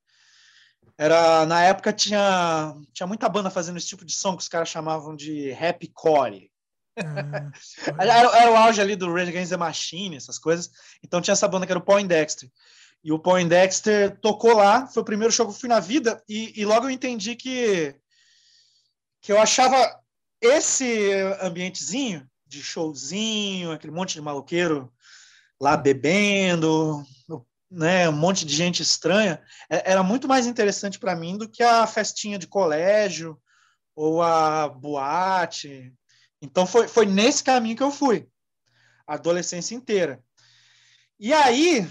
Era, 0.98 1.46
na 1.46 1.62
época 1.62 1.92
tinha, 1.92 2.74
tinha 2.92 3.06
muita 3.06 3.28
banda 3.28 3.48
fazendo 3.50 3.76
esse 3.76 3.86
tipo 3.86 4.04
de 4.04 4.12
som 4.12 4.36
que 4.36 4.42
os 4.42 4.48
caras 4.48 4.68
chamavam 4.68 5.14
de 5.14 5.52
rap 5.52 5.86
core. 5.94 6.50
Ah, 6.98 7.52
era, 8.02 8.36
era, 8.36 8.50
o 8.50 8.56
auge 8.56 8.80
ali 8.80 8.96
do 8.96 9.14
Rage 9.14 9.30
Against 9.30 9.50
the 9.52 9.56
Machine, 9.56 10.16
essas 10.16 10.40
coisas. 10.40 10.72
Então 11.04 11.20
tinha 11.20 11.34
essa 11.34 11.46
banda 11.46 11.66
que 11.66 11.72
era 11.72 11.78
o 11.78 11.84
Poindexter. 11.84 12.50
E 13.04 13.10
o 13.10 13.18
Poindexter 13.18 14.16
tocou 14.20 14.54
lá, 14.54 14.86
foi 14.86 15.02
o 15.02 15.06
primeiro 15.06 15.32
show 15.32 15.46
que 15.46 15.52
eu 15.52 15.58
fui 15.58 15.68
na 15.68 15.80
vida, 15.80 16.22
e, 16.28 16.60
e 16.60 16.64
logo 16.64 16.86
eu 16.86 16.90
entendi 16.90 17.34
que, 17.34 17.96
que 19.20 19.32
eu 19.32 19.40
achava 19.40 20.00
esse 20.40 21.10
ambientezinho 21.40 22.28
de 22.46 22.62
showzinho, 22.62 23.72
aquele 23.72 23.92
monte 23.92 24.14
de 24.14 24.20
maluqueiro 24.20 24.92
lá 25.60 25.76
bebendo, 25.76 27.04
né, 27.70 28.08
um 28.08 28.12
monte 28.12 28.44
de 28.44 28.54
gente 28.54 28.82
estranha, 28.82 29.42
é, 29.70 29.92
era 29.92 30.02
muito 30.02 30.28
mais 30.28 30.46
interessante 30.46 30.98
para 30.98 31.16
mim 31.16 31.38
do 31.38 31.48
que 31.48 31.62
a 31.62 31.86
festinha 31.86 32.38
de 32.38 32.46
colégio 32.46 33.40
ou 33.96 34.22
a 34.22 34.68
boate. 34.68 35.92
Então 36.40 36.66
foi, 36.66 36.86
foi 36.86 37.06
nesse 37.06 37.42
caminho 37.42 37.76
que 37.76 37.82
eu 37.82 37.90
fui, 37.90 38.28
a 39.06 39.14
adolescência 39.14 39.74
inteira. 39.74 40.22
E 41.18 41.32
aí, 41.32 41.88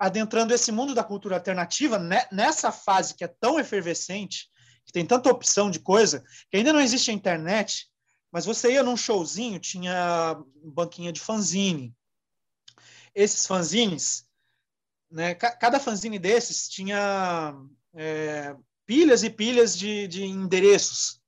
adentrando 0.00 0.54
esse 0.54 0.72
mundo 0.72 0.94
da 0.94 1.04
cultura 1.04 1.36
alternativa, 1.36 1.98
né, 1.98 2.26
nessa 2.32 2.72
fase 2.72 3.14
que 3.14 3.22
é 3.22 3.28
tão 3.28 3.60
efervescente, 3.60 4.48
que 4.86 4.92
tem 4.92 5.04
tanta 5.04 5.30
opção 5.30 5.70
de 5.70 5.78
coisa, 5.78 6.24
que 6.50 6.56
ainda 6.56 6.72
não 6.72 6.80
existe 6.80 7.10
a 7.10 7.14
internet, 7.14 7.86
mas 8.32 8.46
você 8.46 8.72
ia 8.72 8.82
num 8.82 8.96
showzinho, 8.96 9.60
tinha 9.60 10.42
banquinha 10.64 11.12
de 11.12 11.20
fanzine, 11.20 11.94
esses 13.14 13.46
fanzines, 13.46 14.26
né, 15.10 15.34
cada 15.34 15.78
fanzine 15.78 16.18
desses 16.18 16.66
tinha 16.66 17.54
é, 17.92 18.56
pilhas 18.86 19.22
e 19.22 19.28
pilhas 19.28 19.76
de, 19.76 20.08
de 20.08 20.24
endereços, 20.24 21.20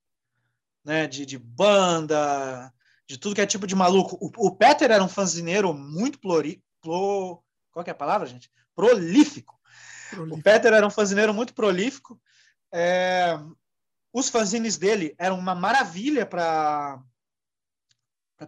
né, 0.83 1.07
de, 1.07 1.27
de, 1.27 1.37
banda, 1.37 2.73
de 3.07 3.19
tudo 3.19 3.35
que 3.35 3.41
é 3.43 3.47
tipo 3.47 3.67
de 3.67 3.75
maluco. 3.75 4.17
O, 4.19 4.47
o 4.47 4.57
Peter 4.57 4.91
era 4.91 5.05
um 5.05 5.09
fanzineiro 5.09 5.75
muito 5.75 6.19
pluri, 6.19 6.65
plo, 6.81 7.43
qual 7.73 7.85
é 7.87 7.91
a 7.91 7.95
palavra, 7.95 8.27
gente? 8.27 8.51
Prolífico. 8.75 9.59
prolífico. 10.11 10.39
O 10.39 10.43
Peter 10.43 10.73
era 10.73 10.87
um 10.87 10.91
fanzineiro 10.91 11.33
muito 11.33 11.55
prolífico. 11.55 12.21
É, 12.73 13.39
os 14.13 14.29
fanzines 14.29 14.77
dele 14.77 15.15
eram 15.19 15.39
uma 15.39 15.55
maravilha 15.55 16.27
para 16.27 17.03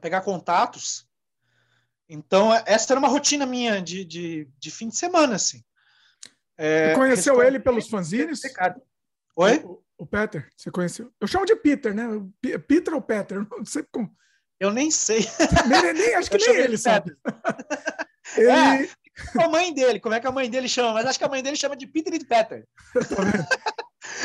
pegar 0.00 0.20
contatos. 0.20 1.08
Então, 2.08 2.52
essa 2.66 2.92
era 2.92 2.98
uma 2.98 3.08
rotina 3.08 3.46
minha 3.46 3.80
de, 3.80 4.04
de, 4.04 4.48
de 4.58 4.70
fim 4.70 4.88
de 4.88 4.96
semana, 4.96 5.37
assim. 5.37 5.64
É, 6.56 6.90
você 6.90 6.94
conheceu 6.94 7.42
ele 7.42 7.58
pelos 7.58 7.88
fanzines? 7.88 8.40
Oi? 9.37 9.58
O, 9.64 9.82
o, 9.98 10.06
Peter, 10.06 10.48
você 10.56 10.70
conheceu? 10.70 11.12
Eu 11.20 11.26
chamo 11.26 11.46
de 11.46 11.56
Peter, 11.56 11.94
né? 11.94 12.04
Peter 12.68 12.94
ou 12.94 13.02
Peter? 13.02 13.46
Não 13.50 13.64
sei 13.64 13.84
como. 13.90 14.14
Eu 14.60 14.70
nem 14.70 14.90
sei. 14.90 15.20
Nem, 15.66 15.92
nem 15.92 16.14
acho 16.14 16.30
que 16.30 16.38
nem 16.38 16.56
ele 16.56 16.78
sabe. 16.78 17.16
ele... 18.37 18.50
É, 18.50 18.88
a 19.40 19.48
mãe 19.48 19.72
dele, 19.72 20.00
como 20.00 20.14
é 20.14 20.20
que 20.20 20.27
a 20.27 20.33
mãe 20.33 20.48
dele 20.50 20.68
chama? 20.68 20.94
Mas 20.94 21.07
acho 21.07 21.18
que 21.18 21.24
a 21.24 21.29
mãe 21.29 21.42
dele 21.42 21.57
chama 21.57 21.77
de 21.77 21.87
Peter 21.87 22.14
e 22.14 22.18
de 22.18 22.24
Peter. 22.24 22.66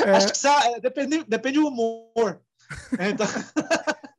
é... 0.05 0.11
Acho 0.11 0.31
que 0.31 0.37
sabe, 0.37 0.79
depende, 0.81 1.23
depende 1.25 1.59
do 1.59 1.67
humor. 1.67 2.41
Então... 2.99 3.27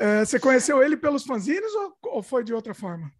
É, 0.00 0.24
você 0.24 0.38
conheceu 0.38 0.80
ele 0.80 0.96
pelos 0.96 1.24
fanzines 1.24 1.74
ou, 1.74 1.98
ou, 2.04 2.22
foi 2.22 2.44
de 2.44 2.54
outra 2.54 2.72
forma? 2.72 3.12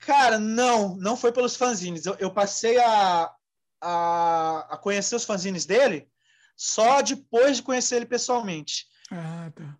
Cara, 0.00 0.38
não, 0.38 0.96
não 0.96 1.16
foi 1.16 1.32
pelos 1.32 1.56
fanzines. 1.56 2.04
Eu, 2.04 2.14
eu 2.18 2.30
passei 2.30 2.78
a, 2.78 3.34
a, 3.80 4.74
a, 4.74 4.76
conhecer 4.76 5.16
os 5.16 5.24
fanzines 5.24 5.64
dele 5.64 6.10
só 6.54 7.00
depois 7.00 7.56
de 7.56 7.62
conhecer 7.62 7.96
ele 7.96 8.06
pessoalmente. 8.06 8.86
Ah, 9.10 9.50
tá. 9.54 9.78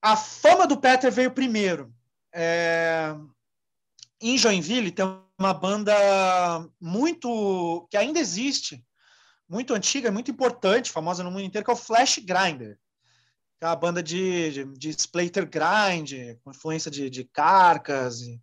A 0.00 0.16
fama 0.16 0.66
do 0.66 0.80
Peter 0.80 1.12
veio 1.12 1.30
primeiro. 1.30 1.92
É, 2.34 3.14
em 4.20 4.38
Joinville 4.38 4.90
tem 4.90 5.04
uma 5.38 5.52
banda 5.52 5.94
muito 6.80 7.86
que 7.90 7.96
ainda 7.96 8.18
existe, 8.18 8.84
muito 9.48 9.74
antiga, 9.74 10.10
muito 10.10 10.30
importante, 10.30 10.90
famosa 10.90 11.22
no 11.22 11.30
mundo 11.30 11.44
inteiro, 11.44 11.64
que 11.64 11.70
é 11.70 11.74
o 11.74 11.76
Flash 11.76 12.18
Grinder 12.18 12.78
que 13.58 13.64
é 13.64 13.68
uma 13.68 13.76
banda 13.76 14.02
de, 14.02 14.50
de, 14.50 14.64
de 14.64 14.90
Splater 14.90 15.48
Grind, 15.48 16.12
com 16.44 16.50
influência 16.50 16.90
de, 16.90 17.08
de 17.08 17.24
Carcas. 17.24 18.20
E... 18.20 18.40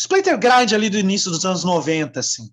Splater 0.00 0.38
Grind 0.38 0.72
ali 0.72 0.88
do 0.88 0.98
início 0.98 1.30
dos 1.30 1.44
anos 1.44 1.62
90, 1.62 2.18
assim. 2.18 2.50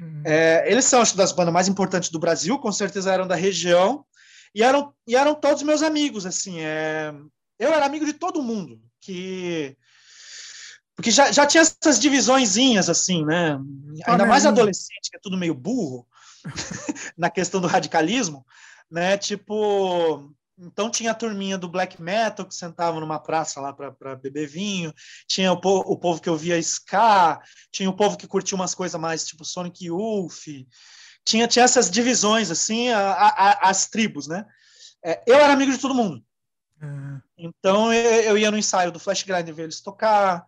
Uhum. 0.00 0.22
É, 0.24 0.70
eles 0.70 0.84
são, 0.84 1.00
acho, 1.00 1.16
das 1.16 1.32
bandas 1.32 1.52
mais 1.52 1.68
importantes 1.68 2.10
do 2.10 2.20
Brasil, 2.20 2.58
com 2.58 2.70
certeza 2.70 3.12
eram 3.12 3.26
da 3.26 3.34
região, 3.34 4.04
e 4.54 4.62
eram, 4.62 4.94
e 5.06 5.16
eram 5.16 5.34
todos 5.34 5.62
meus 5.62 5.82
amigos, 5.82 6.24
assim. 6.24 6.60
É... 6.60 7.12
Eu 7.58 7.72
era 7.72 7.84
amigo 7.84 8.06
de 8.06 8.12
todo 8.12 8.42
mundo, 8.42 8.80
que... 9.00 9.76
Porque 10.98 11.12
já, 11.12 11.30
já 11.30 11.46
tinha 11.46 11.60
essas 11.60 12.00
divisõezinhas, 12.00 12.90
assim, 12.90 13.24
né? 13.24 13.56
Ainda 14.04 14.26
mais 14.26 14.44
adolescente, 14.44 15.08
que 15.08 15.16
é 15.16 15.20
tudo 15.22 15.36
meio 15.36 15.54
burro, 15.54 16.04
na 17.16 17.30
questão 17.30 17.60
do 17.60 17.68
radicalismo, 17.68 18.44
né? 18.90 19.16
Tipo, 19.16 20.34
então 20.58 20.90
tinha 20.90 21.12
a 21.12 21.14
turminha 21.14 21.56
do 21.56 21.68
black 21.68 22.02
metal 22.02 22.44
que 22.44 22.52
sentava 22.52 22.98
numa 22.98 23.20
praça 23.20 23.60
lá 23.60 23.72
para 23.72 24.16
beber 24.16 24.48
vinho, 24.48 24.92
tinha 25.28 25.52
o, 25.52 25.60
po 25.60 25.84
o, 25.86 25.96
povo 25.96 26.20
que 26.20 26.28
ouvia 26.28 26.58
ska, 26.58 27.40
tinha 27.70 27.88
o 27.88 27.96
povo 27.96 28.16
que 28.16 28.26
curtia 28.26 28.56
umas 28.56 28.74
coisas 28.74 29.00
mais 29.00 29.24
tipo 29.24 29.44
Sonic 29.44 29.84
Youth, 29.84 30.66
tinha, 31.24 31.46
tinha 31.46 31.64
essas 31.64 31.88
divisões, 31.88 32.50
assim, 32.50 32.88
a, 32.88 33.12
a, 33.12 33.70
as 33.70 33.86
tribos, 33.86 34.26
né? 34.26 34.44
É, 35.04 35.22
eu 35.28 35.36
era 35.36 35.52
amigo 35.52 35.70
de 35.70 35.78
todo 35.78 35.94
mundo. 35.94 36.20
Uhum. 36.82 37.20
Então 37.38 37.94
eu, 37.94 38.22
eu, 38.22 38.38
ia 38.38 38.50
no 38.50 38.58
ensaio 38.58 38.90
do 38.90 38.98
Flash 38.98 39.22
Grind 39.22 39.48
ver 39.50 39.62
eles 39.62 39.80
tocar, 39.80 40.44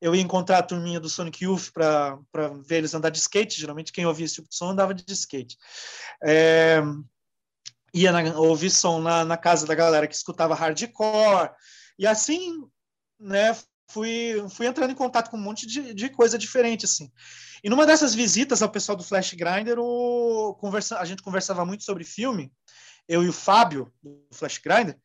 eu 0.00 0.14
ia 0.14 0.22
encontrar 0.22 0.58
a 0.58 0.62
turminha 0.62 1.00
do 1.00 1.08
Sonic 1.08 1.44
Youth 1.44 1.70
para 1.72 2.18
ver 2.64 2.78
eles 2.78 2.94
andar 2.94 3.10
de 3.10 3.18
skate, 3.18 3.60
geralmente 3.60 3.92
quem 3.92 4.06
ouvia 4.06 4.26
esse 4.26 4.34
tipo 4.34 4.48
de 4.48 4.56
som 4.56 4.70
andava 4.70 4.92
de 4.92 5.04
skate. 5.12 5.56
É, 6.24 6.82
ia 7.94 8.12
na, 8.12 8.38
ouvir 8.38 8.70
som 8.70 9.00
na, 9.00 9.24
na 9.24 9.36
casa 9.36 9.66
da 9.66 9.74
galera 9.74 10.06
que 10.06 10.14
escutava 10.14 10.54
hardcore, 10.54 11.50
e 11.98 12.06
assim, 12.06 12.62
né, 13.18 13.56
fui, 13.88 14.34
fui 14.50 14.66
entrando 14.66 14.90
em 14.90 14.96
contato 14.96 15.30
com 15.30 15.36
um 15.38 15.42
monte 15.42 15.66
de, 15.66 15.94
de 15.94 16.08
coisa 16.10 16.36
diferente, 16.36 16.84
assim. 16.84 17.10
E 17.64 17.70
numa 17.70 17.86
dessas 17.86 18.14
visitas 18.14 18.60
ao 18.60 18.68
pessoal 18.68 18.96
do 18.96 19.04
Flash 19.04 19.32
Grinder, 19.32 19.78
o, 19.78 20.54
conversa, 20.60 20.98
a 20.98 21.04
gente 21.06 21.22
conversava 21.22 21.64
muito 21.64 21.84
sobre 21.84 22.04
filme, 22.04 22.52
eu 23.08 23.24
e 23.24 23.28
o 23.28 23.32
Fábio, 23.32 23.90
do 24.02 24.26
Flash 24.32 24.58
Grinder, 24.58 24.98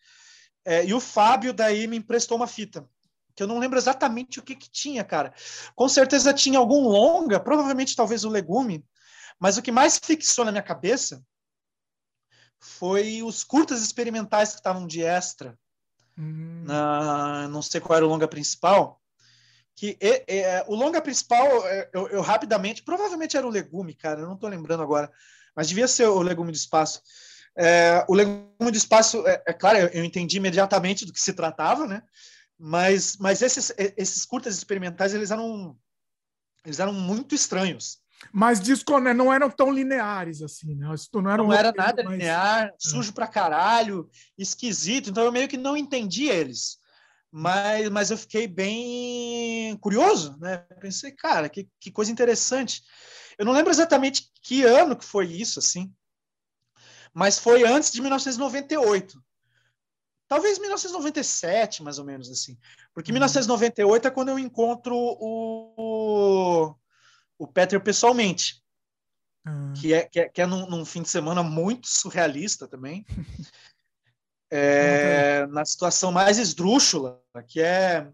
é, 0.66 0.86
e 0.86 0.94
o 0.94 1.00
Fábio 1.00 1.54
daí 1.54 1.88
me 1.88 1.98
emprestou 1.98 2.36
uma 2.36 2.48
fita, 2.48 2.86
que 3.36 3.44
eu 3.44 3.48
não 3.48 3.60
lembro 3.60 3.78
exatamente 3.78 4.40
o 4.40 4.44
que, 4.44 4.56
que 4.56 4.70
tinha, 4.70 5.04
cara. 5.04 5.34
Com 5.76 5.88
certeza 5.88 6.34
tinha 6.34 6.60
algum 6.60 6.88
longa, 6.88 7.40
provavelmente 7.40 7.96
talvez 7.96 8.24
o 8.24 8.30
Legume, 8.30 8.86
mas 9.40 9.58
o 9.58 9.62
que 9.62 9.72
mais 9.72 9.98
fixou 9.98 10.46
na 10.46 10.52
minha 10.52 10.64
cabeça 10.64 11.24
foi 12.60 13.24
os 13.24 13.44
curtas 13.44 13.82
experimentais 13.82 14.52
que 14.52 14.58
estavam 14.58 14.86
de 14.86 15.02
extra. 15.02 15.58
Hum. 16.18 16.64
Na, 16.66 17.48
não 17.48 17.62
sei 17.62 17.82
qual 17.82 17.98
era 17.98 18.06
o 18.06 18.10
longa 18.10 18.28
principal. 18.28 19.02
Que 19.76 19.98
é, 20.00 20.24
é, 20.28 20.66
o 20.68 20.76
longa 20.76 21.02
principal, 21.02 21.66
é, 21.66 21.90
eu, 21.94 22.08
eu, 22.10 22.22
rapidamente, 22.22 22.84
provavelmente 22.84 23.36
era 23.36 23.48
o 23.48 23.50
legume, 23.50 23.96
cara, 23.96 24.22
eu 24.22 24.28
não 24.28 24.36
estou 24.36 24.50
lembrando 24.50 24.84
agora, 24.84 25.12
mas 25.56 25.68
devia 25.68 25.88
ser 25.88 26.08
o 26.08 26.22
legume 26.22 26.52
do 26.52 26.56
espaço. 26.56 27.02
É, 27.56 28.06
o 28.08 28.14
Legume 28.14 28.72
do 28.72 28.78
Espaço, 28.78 29.26
é, 29.28 29.44
é, 29.48 29.54
claro, 29.54 29.78
eu 29.78 30.04
entendi 30.04 30.38
imediatamente 30.38 31.06
do 31.06 31.12
que 31.12 31.20
se 31.20 31.34
tratava, 31.34 31.86
né? 31.86 32.02
Mas, 32.64 33.18
mas 33.18 33.42
esses, 33.42 33.74
esses 33.98 34.24
curtas 34.24 34.56
experimentais, 34.56 35.16
eles 35.16 35.32
eram, 35.32 35.76
eles 36.64 36.80
eram 36.80 36.94
muito 36.94 37.34
estranhos. 37.34 38.00
Mas 38.32 38.62
disco, 38.62 39.00
né, 39.00 39.16
não 39.16 39.34
eram 39.34 39.50
tão 39.50 39.72
lineares 39.72 40.44
assim, 40.44 40.76
né? 40.76 40.86
Não 41.12 41.32
era, 41.32 41.44
não 41.44 41.52
era 41.52 41.74
nada 41.76 42.04
mais... 42.04 42.20
linear, 42.20 42.68
é. 42.68 42.74
sujo 42.78 43.14
pra 43.14 43.26
caralho, 43.26 44.08
esquisito. 44.38 45.10
Então 45.10 45.24
eu 45.24 45.32
meio 45.32 45.48
que 45.48 45.58
não 45.58 45.76
entendi 45.76 46.26
eles. 46.26 46.78
Mas, 47.32 47.90
mas 47.90 48.12
eu 48.12 48.18
fiquei 48.18 48.48
bem 48.48 49.76
curioso, 49.78 50.38
né? 50.40 50.58
Pensei, 50.80 51.12
cara, 51.14 51.50
que, 51.50 51.68
que 51.80 51.90
coisa 51.90 52.12
interessante. 52.12 52.84
Eu 53.40 53.46
não 53.46 53.54
lembro 53.54 53.72
exatamente 53.72 54.30
que 54.44 54.64
ano 54.64 54.96
que 54.96 55.06
foi 55.06 55.26
isso, 55.26 55.58
assim, 55.58 55.92
mas 57.12 57.40
foi 57.40 57.64
antes 57.64 57.92
de 57.92 58.02
1998. 58.02 59.20
Talvez 60.32 60.60
1997, 60.60 61.84
mais 61.84 62.00
ou 62.00 62.06
menos 62.06 62.32
assim. 62.32 62.58
Porque 62.94 63.12
1998 63.12 64.06
uhum. 64.06 64.08
é 64.08 64.14
quando 64.14 64.30
eu 64.30 64.40
encontro 64.40 64.96
o, 64.96 66.74
o 67.38 67.46
Peter 67.46 67.84
pessoalmente. 67.84 68.64
Uhum. 69.46 69.74
Que 69.74 69.94
é, 69.94 70.04
que 70.06 70.22
é, 70.22 70.30
que 70.30 70.42
é 70.42 70.46
num, 70.46 70.70
num, 70.70 70.86
fim 70.86 71.02
de 71.02 71.10
semana 71.10 71.44
muito 71.44 71.86
surrealista 71.86 72.66
também. 72.66 73.06
é, 74.50 75.46
na 75.48 75.66
situação 75.66 76.14
mais 76.14 76.38
esdrúxula, 76.38 77.22
que 77.46 77.60
é. 77.60 78.10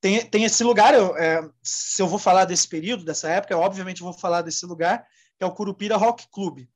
Tem, 0.00 0.26
tem 0.26 0.42
esse 0.42 0.64
lugar, 0.64 0.94
eu, 0.94 1.16
é, 1.16 1.48
se 1.62 2.02
eu 2.02 2.08
vou 2.08 2.18
falar 2.18 2.44
desse 2.44 2.66
período, 2.66 3.04
dessa 3.04 3.28
época, 3.28 3.54
eu, 3.54 3.60
obviamente 3.60 4.02
vou 4.02 4.12
falar 4.12 4.42
desse 4.42 4.66
lugar, 4.66 5.06
que 5.38 5.44
é 5.44 5.46
o 5.46 5.54
Curupira 5.54 5.96
Rock 5.96 6.26
Club, 6.32 6.66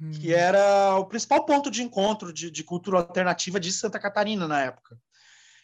hum. 0.00 0.10
que 0.12 0.32
era 0.32 0.96
o 0.96 1.06
principal 1.06 1.44
ponto 1.44 1.70
de 1.70 1.82
encontro 1.82 2.32
de, 2.32 2.50
de 2.50 2.64
cultura 2.64 2.98
alternativa 2.98 3.58
de 3.60 3.72
Santa 3.72 3.98
Catarina 3.98 4.46
na 4.46 4.60
época. 4.62 4.98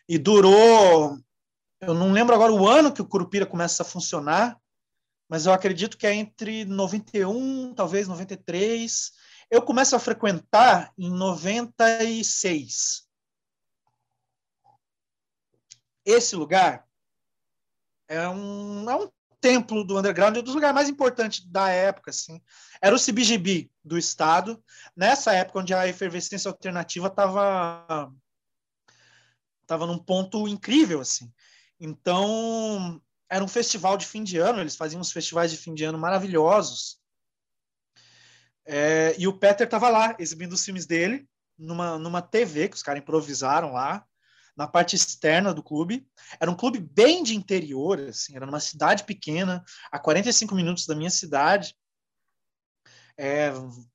E 0.09 0.19
durou, 0.19 1.19
eu 1.81 1.95
não 1.95 2.12
lembro 2.12 2.35
agora 2.35 2.53
o 2.53 2.66
ano 2.66 2.93
que 2.93 3.03
o 3.03 3.07
Curupira 3.07 3.47
começa 3.47 3.83
a 3.83 3.87
funcionar, 3.87 4.59
mas 5.29 5.47
eu 5.47 5.53
acredito 5.53 5.97
que 5.97 6.07
é 6.07 6.14
entre 6.14 6.64
91, 6.64 7.75
talvez 7.75 8.09
93, 8.09 9.12
eu 9.51 9.62
começo 9.62 9.95
a 9.95 10.01
frequentar 10.01 10.93
em 10.99 11.11
96. 11.11 13.09
Esse 16.05 16.35
lugar 16.35 16.87
é 18.09 18.29
um, 18.29 18.90
é 18.90 18.97
um 18.97 19.09
templo 19.40 19.85
do 19.85 19.98
underground, 19.98 20.37
um 20.37 20.42
dos 20.42 20.55
lugares 20.55 20.74
mais 20.74 20.88
importantes 20.88 21.44
da 21.46 21.68
época, 21.68 22.11
assim. 22.11 22.40
Era 22.81 22.94
o 22.94 22.98
CBGB 22.98 23.70
do 23.85 23.96
estado, 23.96 24.62
nessa 24.94 25.33
época 25.33 25.61
onde 25.61 25.74
a 25.74 25.88
efervescência 25.88 26.48
alternativa 26.48 27.09
estava 27.09 28.12
tava 29.66 29.87
num 29.87 29.98
ponto 29.98 30.48
incrível, 30.48 31.00
assim. 31.00 31.33
Então, 31.79 33.00
era 33.29 33.44
um 33.44 33.48
festival 33.48 33.96
de 33.96 34.05
fim 34.05 34.24
de 34.24 34.37
ano, 34.37 34.61
eles 34.61 34.74
faziam 34.74 35.00
uns 35.00 35.12
festivais 35.12 35.50
de 35.50 35.57
fim 35.57 35.72
de 35.72 35.85
ano 35.85 35.96
maravilhosos. 35.96 36.98
É, 38.66 39.14
e 39.16 39.29
o 39.29 39.38
Peter 39.38 39.66
estava 39.66 39.88
lá, 39.88 40.16
exibindo 40.18 40.53
os 40.53 40.64
filmes 40.64 40.87
dele, 40.87 41.26
numa, 41.57 41.98
numa 41.98 42.20
TV 42.20 42.68
que 42.68 42.76
os 42.76 42.83
caras 42.83 43.00
improvisaram 43.00 43.72
lá, 43.72 44.05
na 44.61 44.66
parte 44.66 44.94
externa 44.94 45.55
do 45.55 45.62
clube. 45.62 46.07
Era 46.38 46.51
um 46.51 46.55
clube 46.55 46.79
bem 46.79 47.23
de 47.23 47.35
interior, 47.35 47.99
assim, 47.99 48.37
era 48.37 48.44
numa 48.44 48.61
cidade 48.61 49.05
pequena, 49.05 49.64
a 49.90 49.99
45 49.99 50.55
minutos 50.55 50.85
da 50.85 50.94
minha 50.94 51.09
cidade. 51.09 51.75
É, 53.16 53.51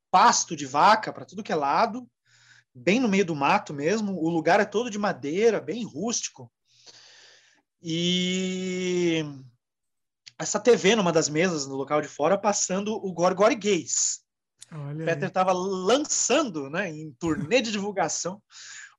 pasto 0.09 0.55
de 0.55 0.65
vaca 0.65 1.13
para 1.13 1.23
tudo 1.23 1.43
que 1.43 1.51
é 1.51 1.55
lado, 1.55 2.09
bem 2.73 2.99
no 2.99 3.07
meio 3.07 3.23
do 3.23 3.35
mato 3.35 3.75
mesmo. 3.75 4.15
O 4.19 4.27
lugar 4.27 4.59
é 4.59 4.65
todo 4.65 4.89
de 4.89 4.97
madeira, 4.97 5.61
bem 5.61 5.85
rústico. 5.85 6.51
E 7.79 9.23
essa 10.39 10.59
TV 10.59 10.95
numa 10.95 11.11
das 11.11 11.29
mesas 11.29 11.67
no 11.67 11.75
local 11.75 12.01
de 12.01 12.07
fora 12.07 12.39
passando 12.39 12.95
o 12.95 13.13
Gorgori 13.13 13.53
Gays, 13.53 14.25
Olha 14.71 15.05
Peter 15.05 15.27
estava 15.27 15.53
lançando, 15.53 16.71
né, 16.71 16.89
em 16.89 17.11
turnê 17.19 17.61
de 17.61 17.71
divulgação, 17.71 18.41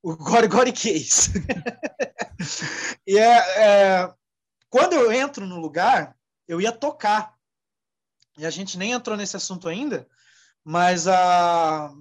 o 0.03 0.17
Gore 0.17 0.73
Case. 0.73 1.33
e 3.07 3.19
é, 3.19 3.39
é, 3.63 4.15
quando 4.69 4.93
eu 4.93 5.11
entro 5.13 5.47
no 5.47 5.59
lugar, 5.59 6.17
eu 6.47 6.61
ia 6.61 6.73
tocar. 6.73 7.35
E 8.39 8.45
a 8.45 8.51
gente 8.51 8.77
nem 8.77 8.93
entrou 8.93 9.17
nesse 9.17 9.37
assunto 9.37 9.69
ainda, 9.69 10.07
mas 10.65 11.09
a. 11.09 11.93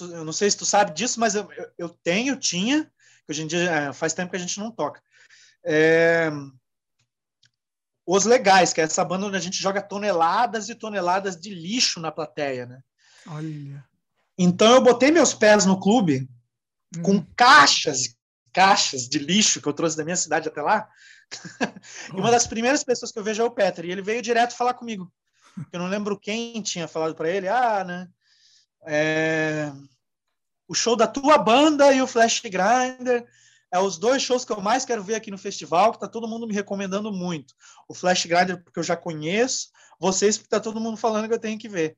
Eu 0.00 0.24
não 0.24 0.32
sei 0.32 0.50
se 0.50 0.56
tu 0.56 0.64
sabe 0.64 0.94
disso, 0.94 1.20
mas 1.20 1.34
eu, 1.34 1.48
eu 1.76 1.88
tenho, 1.88 2.36
tinha, 2.36 2.84
que 2.84 3.30
hoje 3.30 3.42
em 3.42 3.46
dia 3.46 3.70
é, 3.70 3.92
faz 3.92 4.14
tempo 4.14 4.30
que 4.30 4.36
a 4.36 4.40
gente 4.40 4.58
não 4.58 4.70
toca. 4.70 5.02
É, 5.64 6.30
os 8.06 8.24
Legais, 8.24 8.72
que 8.72 8.80
é 8.80 8.84
essa 8.84 9.04
banda 9.04 9.26
onde 9.26 9.36
a 9.36 9.40
gente 9.40 9.60
joga 9.60 9.80
toneladas 9.82 10.68
e 10.68 10.74
toneladas 10.74 11.36
de 11.36 11.54
lixo 11.54 12.00
na 12.00 12.10
plateia, 12.10 12.66
né? 12.66 12.82
Olha. 13.26 13.84
Então 14.36 14.74
eu 14.74 14.82
botei 14.82 15.10
meus 15.10 15.34
pés 15.34 15.64
no 15.64 15.78
clube 15.78 16.28
hum. 16.98 17.02
com 17.02 17.26
caixas 17.36 18.06
e 18.06 18.16
caixas 18.52 19.08
de 19.08 19.18
lixo 19.18 19.60
que 19.60 19.68
eu 19.68 19.72
trouxe 19.72 19.96
da 19.96 20.04
minha 20.04 20.16
cidade 20.16 20.48
até 20.48 20.62
lá. 20.62 20.88
e 22.14 22.20
uma 22.20 22.30
das 22.30 22.46
primeiras 22.46 22.84
pessoas 22.84 23.10
que 23.10 23.18
eu 23.18 23.24
vejo 23.24 23.42
é 23.42 23.44
o 23.44 23.50
Peter, 23.50 23.84
e 23.84 23.90
ele 23.90 24.02
veio 24.02 24.22
direto 24.22 24.56
falar 24.56 24.74
comigo. 24.74 25.12
Eu 25.72 25.80
não 25.80 25.88
lembro 25.88 26.18
quem 26.18 26.60
tinha 26.62 26.88
falado 26.88 27.14
para 27.14 27.30
ele, 27.30 27.48
ah, 27.48 27.84
né? 27.84 28.08
É... 28.86 29.72
O 30.66 30.74
show 30.74 30.96
da 30.96 31.06
tua 31.06 31.36
banda 31.38 31.92
e 31.92 32.00
o 32.00 32.06
Flash 32.06 32.40
Grinder 32.40 33.26
é 33.70 33.78
os 33.78 33.98
dois 33.98 34.22
shows 34.22 34.44
que 34.44 34.52
eu 34.52 34.60
mais 34.60 34.84
quero 34.84 35.02
ver 35.02 35.14
aqui 35.14 35.30
no 35.30 35.38
festival, 35.38 35.92
que 35.92 36.00
tá 36.00 36.08
todo 36.08 36.28
mundo 36.28 36.46
me 36.46 36.54
recomendando 36.54 37.12
muito. 37.12 37.54
O 37.88 37.94
Flash 37.94 38.26
Grinder 38.26 38.62
porque 38.62 38.78
eu 38.78 38.82
já 38.82 38.96
conheço, 38.96 39.68
vocês 39.98 40.36
porque 40.36 40.50
tá 40.50 40.60
todo 40.60 40.80
mundo 40.80 40.96
falando 40.96 41.28
que 41.28 41.34
eu 41.34 41.38
tenho 41.38 41.58
que 41.58 41.68
ver. 41.68 41.96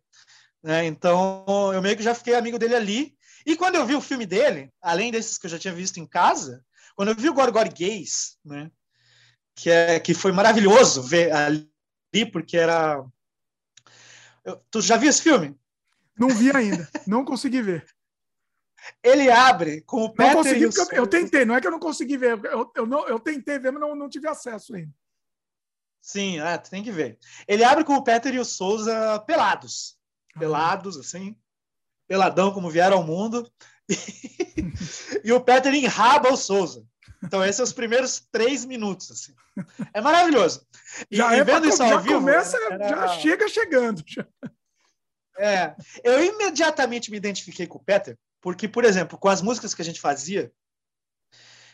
Né? 0.62 0.86
Então, 0.86 1.44
eu 1.74 1.82
meio 1.82 1.96
que 1.96 2.02
já 2.02 2.14
fiquei 2.14 2.34
amigo 2.34 2.58
dele 2.58 2.74
ali. 2.74 3.14
E 3.46 3.56
quando 3.56 3.76
eu 3.76 3.86
vi 3.86 3.94
o 3.94 4.00
filme 4.00 4.26
dele, 4.26 4.72
além 4.80 5.10
desses 5.10 5.38
que 5.38 5.46
eu 5.46 5.50
já 5.50 5.58
tinha 5.58 5.74
visto 5.74 5.98
em 5.98 6.06
casa, 6.06 6.64
quando 6.96 7.10
eu 7.10 7.14
vi 7.14 7.28
o 7.28 7.34
Gorgori 7.34 7.70
Gays, 7.70 8.38
né? 8.44 8.70
que, 9.54 9.70
é, 9.70 10.00
que 10.00 10.14
foi 10.14 10.32
maravilhoso 10.32 11.02
ver 11.02 11.32
ali, 11.32 11.68
porque 12.32 12.56
era. 12.56 13.04
Eu, 14.44 14.62
tu 14.70 14.80
já 14.80 14.96
viu 14.96 15.10
esse 15.10 15.22
filme? 15.22 15.56
Não 16.16 16.28
vi 16.28 16.54
ainda, 16.54 16.88
não 17.06 17.24
consegui 17.24 17.62
ver. 17.62 17.86
Ele 19.02 19.30
abre 19.30 19.80
com 19.82 20.04
o 20.04 20.12
Peter 20.12 20.34
não 20.34 20.42
consegui, 20.42 20.64
eu, 20.64 20.88
eu, 20.92 21.06
tentei, 21.06 21.44
não 21.46 21.54
é 21.54 21.60
que 21.60 21.66
eu 21.66 21.70
não 21.70 21.78
consegui 21.78 22.18
ver, 22.18 22.38
eu, 22.44 22.70
eu, 22.76 22.86
não, 22.86 23.08
eu 23.08 23.18
tentei 23.18 23.58
ver, 23.58 23.72
mas 23.72 23.80
não, 23.80 23.94
não 23.94 24.10
tive 24.10 24.28
acesso 24.28 24.74
ainda. 24.74 24.92
Sim, 26.02 26.38
é, 26.38 26.58
tem 26.58 26.82
que 26.82 26.92
ver. 26.92 27.18
Ele 27.48 27.64
abre 27.64 27.82
com 27.82 27.94
o 27.94 28.04
Peter 28.04 28.34
e 28.34 28.38
o 28.38 28.44
Souza 28.44 29.18
pelados 29.26 29.96
pelados, 30.38 30.96
assim, 30.96 31.36
peladão 32.06 32.52
como 32.52 32.70
vieram 32.70 32.98
ao 32.98 33.04
mundo. 33.04 33.50
e 35.24 35.32
o 35.32 35.40
Peter 35.40 35.74
enraba 35.74 36.32
o 36.32 36.36
Souza. 36.36 36.84
Então, 37.22 37.42
esses 37.42 37.56
são 37.56 37.64
os 37.64 37.72
primeiros 37.72 38.26
três 38.30 38.64
minutos. 38.64 39.10
Assim. 39.10 39.34
É 39.92 40.00
maravilhoso. 40.00 40.66
E, 41.10 41.16
já, 41.16 41.34
e 41.36 41.40
é 41.40 41.44
vendo 41.44 41.66
isso 41.66 41.82
ao 41.82 41.88
já 41.88 41.96
vivo, 41.98 42.14
começa, 42.16 42.56
era... 42.70 42.88
já 42.88 43.08
chega 43.18 43.48
chegando. 43.48 44.04
É, 45.38 45.74
eu 46.04 46.22
imediatamente 46.22 47.10
me 47.10 47.16
identifiquei 47.16 47.66
com 47.66 47.78
o 47.78 47.82
Peter, 47.82 48.16
porque, 48.40 48.68
por 48.68 48.84
exemplo, 48.84 49.18
com 49.18 49.28
as 49.28 49.42
músicas 49.42 49.74
que 49.74 49.82
a 49.82 49.84
gente 49.84 50.00
fazia, 50.00 50.52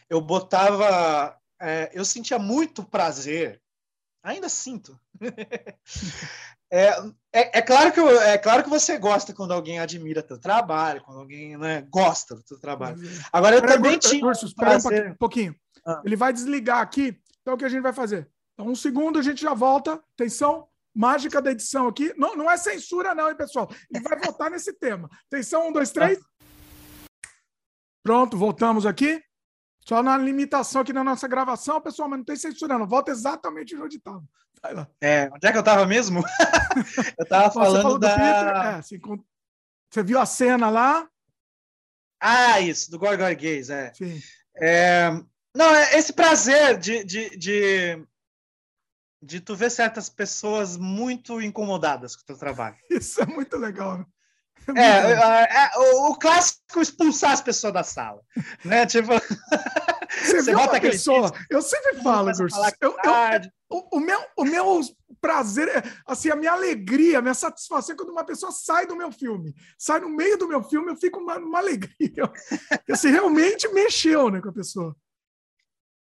eu 0.09 0.21
botava. 0.21 1.37
É, 1.61 1.91
eu 1.93 2.05
sentia 2.07 2.39
muito 2.39 2.83
prazer, 2.83 3.61
ainda 4.23 4.49
sinto, 4.49 4.99
É, 6.73 6.89
é, 7.33 7.59
é, 7.59 7.63
claro 7.63 7.93
que, 7.93 8.01
é 8.01 8.39
claro 8.39 8.63
que 8.63 8.71
você 8.71 8.97
gosta 8.97 9.35
quando 9.35 9.53
alguém 9.53 9.81
admira 9.81 10.23
teu 10.23 10.39
trabalho, 10.39 11.03
quando 11.03 11.19
alguém 11.19 11.57
né, 11.57 11.83
gosta 11.91 12.35
do 12.37 12.43
teu 12.43 12.61
trabalho. 12.61 12.97
É. 13.05 13.23
Agora, 13.33 13.57
eu 13.57 13.67
também 13.67 13.99
tinha. 13.99 14.25
Ursus, 14.25 14.53
um 14.53 15.15
pouquinho. 15.15 15.55
Ah. 15.85 16.01
Ele 16.05 16.17
vai 16.17 16.33
desligar 16.33 16.79
aqui. 16.79 17.19
Então, 17.43 17.55
o 17.55 17.57
que 17.57 17.65
a 17.65 17.69
gente 17.69 17.83
vai 17.83 17.93
fazer? 17.93 18.29
Então, 18.55 18.71
um 18.71 18.75
segundo, 18.75 19.19
a 19.19 19.23
gente 19.23 19.43
já 19.43 19.55
volta. 19.55 20.01
Atenção, 20.15 20.69
mágica 20.95 21.43
da 21.43 21.51
edição 21.51 21.89
aqui. 21.89 22.13
Não, 22.17 22.37
não 22.37 22.51
é 22.51 22.57
censura, 22.57 23.15
não, 23.15 23.29
hein, 23.29 23.37
pessoal? 23.37 23.69
Ele 23.93 24.03
vai 24.03 24.19
voltar 24.21 24.49
nesse 24.51 24.73
tema. 24.73 25.09
Atenção, 25.27 25.69
um, 25.69 25.73
dois, 25.73 25.91
três. 25.91 26.21
Pronto, 28.03 28.37
voltamos 28.37 28.87
aqui. 28.87 29.23
Só 29.87 30.03
na 30.03 30.17
limitação 30.17 30.83
aqui 30.83 30.93
na 30.93 31.03
nossa 31.03 31.27
gravação, 31.27 31.81
pessoal, 31.81 32.09
mas 32.09 32.19
não 32.19 32.25
tem 32.25 32.37
censura, 32.37 32.79
não. 32.79 32.87
Volta 32.87 33.11
exatamente 33.11 33.75
onde 33.77 33.97
estava. 33.97 34.23
É, 35.01 35.31
onde 35.33 35.47
é 35.47 35.51
que 35.51 35.57
eu 35.57 35.61
estava 35.61 35.87
mesmo? 35.87 36.23
eu 37.19 37.23
estava 37.23 37.51
falando 37.51 37.99
da. 37.99 38.11
Peter, 38.11 38.57
é, 38.57 38.83
você, 38.83 39.01
você, 39.91 40.03
viu 40.03 40.19
a 40.19 40.27
cena 40.27 40.69
lá? 40.69 41.09
Ah, 42.21 42.61
isso, 42.61 42.91
do 42.91 42.99
Gorgor 42.99 43.35
Gays, 43.35 43.71
é. 43.71 43.93
Sim. 43.95 44.21
É, 44.57 45.11
não, 45.55 45.75
é 45.75 45.97
esse 45.97 46.13
prazer 46.13 46.79
de, 46.79 47.03
de, 47.05 47.31
de, 47.37 48.07
de 49.23 49.41
tu 49.41 49.57
ver 49.57 49.71
certas 49.71 50.09
pessoas 50.09 50.77
muito 50.77 51.41
incomodadas 51.41 52.15
com 52.15 52.23
o 52.23 52.27
teu 52.27 52.37
trabalho. 52.37 52.77
Isso 52.91 53.23
é 53.23 53.27
muito 53.27 53.57
legal, 53.57 53.99
né? 53.99 54.07
É, 54.77 54.83
é, 54.83 55.65
é, 55.65 55.71
o, 55.79 56.11
o, 56.11 56.19
clássico 56.19 56.81
expulsar 56.81 57.33
as 57.33 57.41
pessoas 57.41 57.73
da 57.73 57.83
sala, 57.83 58.21
né? 58.63 58.85
Tipo, 58.87 59.13
você, 60.11 60.43
você 60.43 60.53
bota 60.53 60.77
aquele 60.77 60.93
pessoa. 60.93 61.33
Eu 61.49 61.63
sempre 61.63 62.03
falo, 62.03 62.33
Gurso. 62.33 62.59
Eu, 62.81 62.97
eu, 63.03 63.51
o, 63.71 63.99
o, 63.99 64.01
meu, 64.01 64.21
o 64.37 64.45
meu 64.45 64.81
prazer, 65.21 65.69
é, 65.69 65.83
assim, 66.07 66.31
a 66.31 66.37
minha 66.37 66.53
alegria, 66.53 67.19
a 67.19 67.23
minha 67.23 67.35
satisfação 67.35 67.95
é 67.95 67.97
quando 67.97 68.11
uma 68.11 68.25
pessoa 68.25 68.51
sai 68.51 68.87
do 68.87 68.97
meu 68.97 69.13
filme, 69.13 69.55
sai 69.79 70.01
no 70.01 70.09
meio 70.09 70.37
do 70.37 70.49
meu 70.49 70.63
filme, 70.63 70.91
eu 70.91 70.97
fico 70.97 71.21
uma, 71.21 71.39
uma 71.39 71.59
alegria. 71.59 72.31
Você 72.89 73.11
realmente 73.11 73.69
mexeu, 73.69 74.31
né, 74.31 74.41
com 74.41 74.49
a 74.49 74.53
pessoa. 74.53 74.97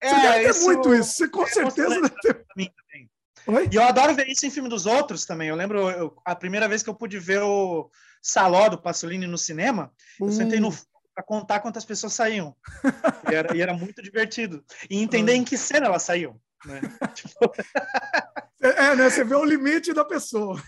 É, 0.02 0.10
você 0.10 0.20
deve 0.20 0.42
ter 0.42 0.50
isso, 0.50 0.64
muito 0.66 0.94
isso. 0.94 1.12
Você 1.12 1.28
com 1.28 1.42
é 1.44 1.46
certeza 1.46 1.88
deve 1.88 2.10
ter. 2.20 2.44
Mim 2.54 2.70
também. 2.76 3.10
Oi? 3.46 3.68
E 3.72 3.76
eu 3.76 3.82
adoro 3.82 4.14
ver 4.14 4.28
isso 4.28 4.44
em 4.44 4.50
filme 4.50 4.68
dos 4.68 4.84
outros 4.84 5.24
também. 5.24 5.48
Eu 5.48 5.56
lembro 5.56 5.90
eu, 5.90 6.14
a 6.24 6.34
primeira 6.34 6.68
vez 6.68 6.82
que 6.82 6.90
eu 6.90 6.94
pude 6.94 7.18
ver 7.18 7.40
o 7.40 7.90
Saló 8.20 8.68
do 8.68 8.76
Pasolini 8.76 9.26
no 9.26 9.38
cinema, 9.38 9.90
eu 10.20 10.30
sentei 10.30 10.60
no 10.60 10.70
para 11.14 11.24
contar 11.24 11.60
quantas 11.60 11.84
pessoas 11.84 12.12
saíam. 12.12 12.56
E 13.30 13.34
era, 13.34 13.56
e 13.56 13.62
era, 13.62 13.72
muito 13.72 14.02
divertido. 14.02 14.62
E 14.90 15.02
entender 15.02 15.34
em 15.34 15.44
que 15.44 15.56
cena 15.56 15.86
elas 15.86 16.02
saíam. 16.02 16.38
Né? 16.64 16.80
tipo... 17.14 17.38
É, 18.60 18.96
né? 18.96 19.10
Você 19.10 19.22
vê 19.22 19.34
o 19.34 19.44
limite 19.44 19.92
da 19.92 20.06
pessoa. 20.06 20.62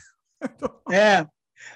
é. 0.92 1.26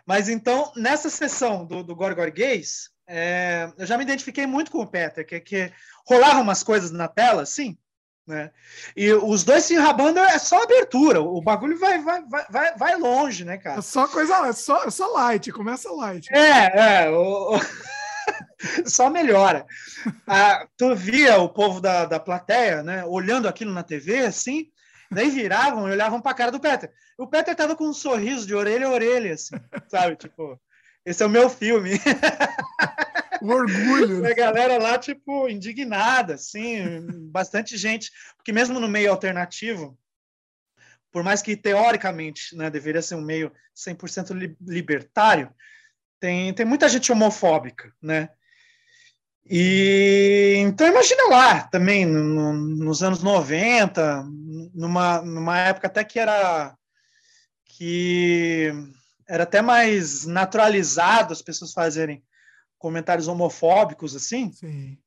Mas 0.04 0.28
então, 0.28 0.70
nessa 0.76 1.08
sessão 1.08 1.64
do, 1.64 1.82
do 1.82 1.96
Gorgor 1.96 2.30
Gays, 2.30 2.90
é, 3.08 3.72
eu 3.78 3.86
já 3.86 3.96
me 3.96 4.04
identifiquei 4.04 4.46
muito 4.46 4.70
com 4.70 4.80
o 4.80 4.86
Peter, 4.86 5.26
que, 5.26 5.40
que 5.40 5.72
rolavam 6.06 6.42
umas 6.42 6.62
coisas 6.62 6.90
na 6.90 7.08
tela, 7.08 7.46
sim, 7.46 7.78
né? 8.26 8.50
E 8.96 9.12
os 9.12 9.44
dois 9.44 9.64
se 9.64 9.74
enrabando 9.74 10.20
é 10.20 10.38
só 10.38 10.62
abertura, 10.62 11.20
o 11.20 11.40
bagulho 11.40 11.78
vai, 11.78 11.98
vai, 11.98 12.22
vai, 12.50 12.76
vai 12.76 12.96
longe, 12.96 13.44
né, 13.44 13.58
cara? 13.58 13.78
É 13.78 13.82
só 13.82 14.06
coisa, 14.06 14.46
é 14.46 14.52
só, 14.52 14.84
é 14.84 14.90
só 14.90 15.06
light, 15.12 15.50
começa 15.52 15.90
light. 15.90 16.28
É, 16.32 17.04
é. 17.04 17.10
O, 17.10 17.56
o... 17.56 17.60
só 18.86 19.11
melhora. 19.11 19.66
Ah, 20.26 20.66
tu 20.76 20.94
via 20.94 21.38
o 21.38 21.48
povo 21.48 21.80
da, 21.80 22.04
da 22.04 22.20
plateia, 22.20 22.82
né, 22.82 23.04
olhando 23.04 23.48
aquilo 23.48 23.72
na 23.72 23.82
TV, 23.82 24.20
assim, 24.20 24.70
daí 25.11 25.30
viravam 25.30 25.88
e 25.88 25.92
olhavam 25.92 26.20
para 26.20 26.32
a 26.32 26.34
cara 26.34 26.52
do 26.52 26.61
Peter. 26.61 26.92
O 27.18 27.26
Peter 27.26 27.54
tava 27.54 27.76
com 27.76 27.84
um 27.84 27.92
sorriso 27.92 28.46
de 28.46 28.54
orelha 28.54 28.86
a 28.86 28.90
orelha, 28.90 29.34
assim, 29.34 29.56
sabe? 29.88 30.16
Tipo, 30.16 30.61
esse 31.04 31.22
é 31.22 31.26
o 31.26 31.30
meu 31.30 31.48
filme. 31.48 31.92
O 33.42 33.48
orgulho. 33.48 34.26
a 34.26 34.34
galera 34.34 34.76
lá, 34.76 34.98
tipo, 34.98 35.48
indignada, 35.48 36.34
assim, 36.34 37.00
bastante 37.30 37.74
gente, 37.74 38.11
porque 38.36 38.52
mesmo 38.52 38.78
no 38.78 38.86
meio 38.86 39.11
alternativo, 39.11 39.98
por 41.11 41.22
mais 41.22 41.40
que 41.40 41.56
teoricamente 41.56 42.54
né, 42.54 42.68
deveria 42.68 43.00
ser 43.00 43.14
um 43.14 43.22
meio 43.22 43.50
100% 43.74 44.56
libertário, 44.61 45.50
tem, 46.20 46.52
tem 46.52 46.66
muita 46.66 46.86
gente 46.86 47.11
homofóbica, 47.11 47.90
né? 48.00 48.28
E 49.49 50.55
então 50.59 50.86
imagina 50.86 51.28
lá 51.28 51.62
também 51.62 52.07
no, 52.07 52.53
nos 52.53 53.03
anos 53.03 53.22
90, 53.22 54.24
numa, 54.74 55.22
numa 55.22 55.59
época 55.59 55.86
até 55.86 56.05
que 56.05 56.18
era 56.18 56.76
que 57.64 58.72
era 59.28 59.45
até 59.45 59.62
mais 59.62 60.26
naturalizado 60.26 61.32
as 61.32 61.43
pessoas 61.43 61.72
fazerem 61.72 62.22
comentários 62.78 63.28
homofóbicos 63.28 64.14
assim. 64.14 64.53
Sim. 64.53 64.99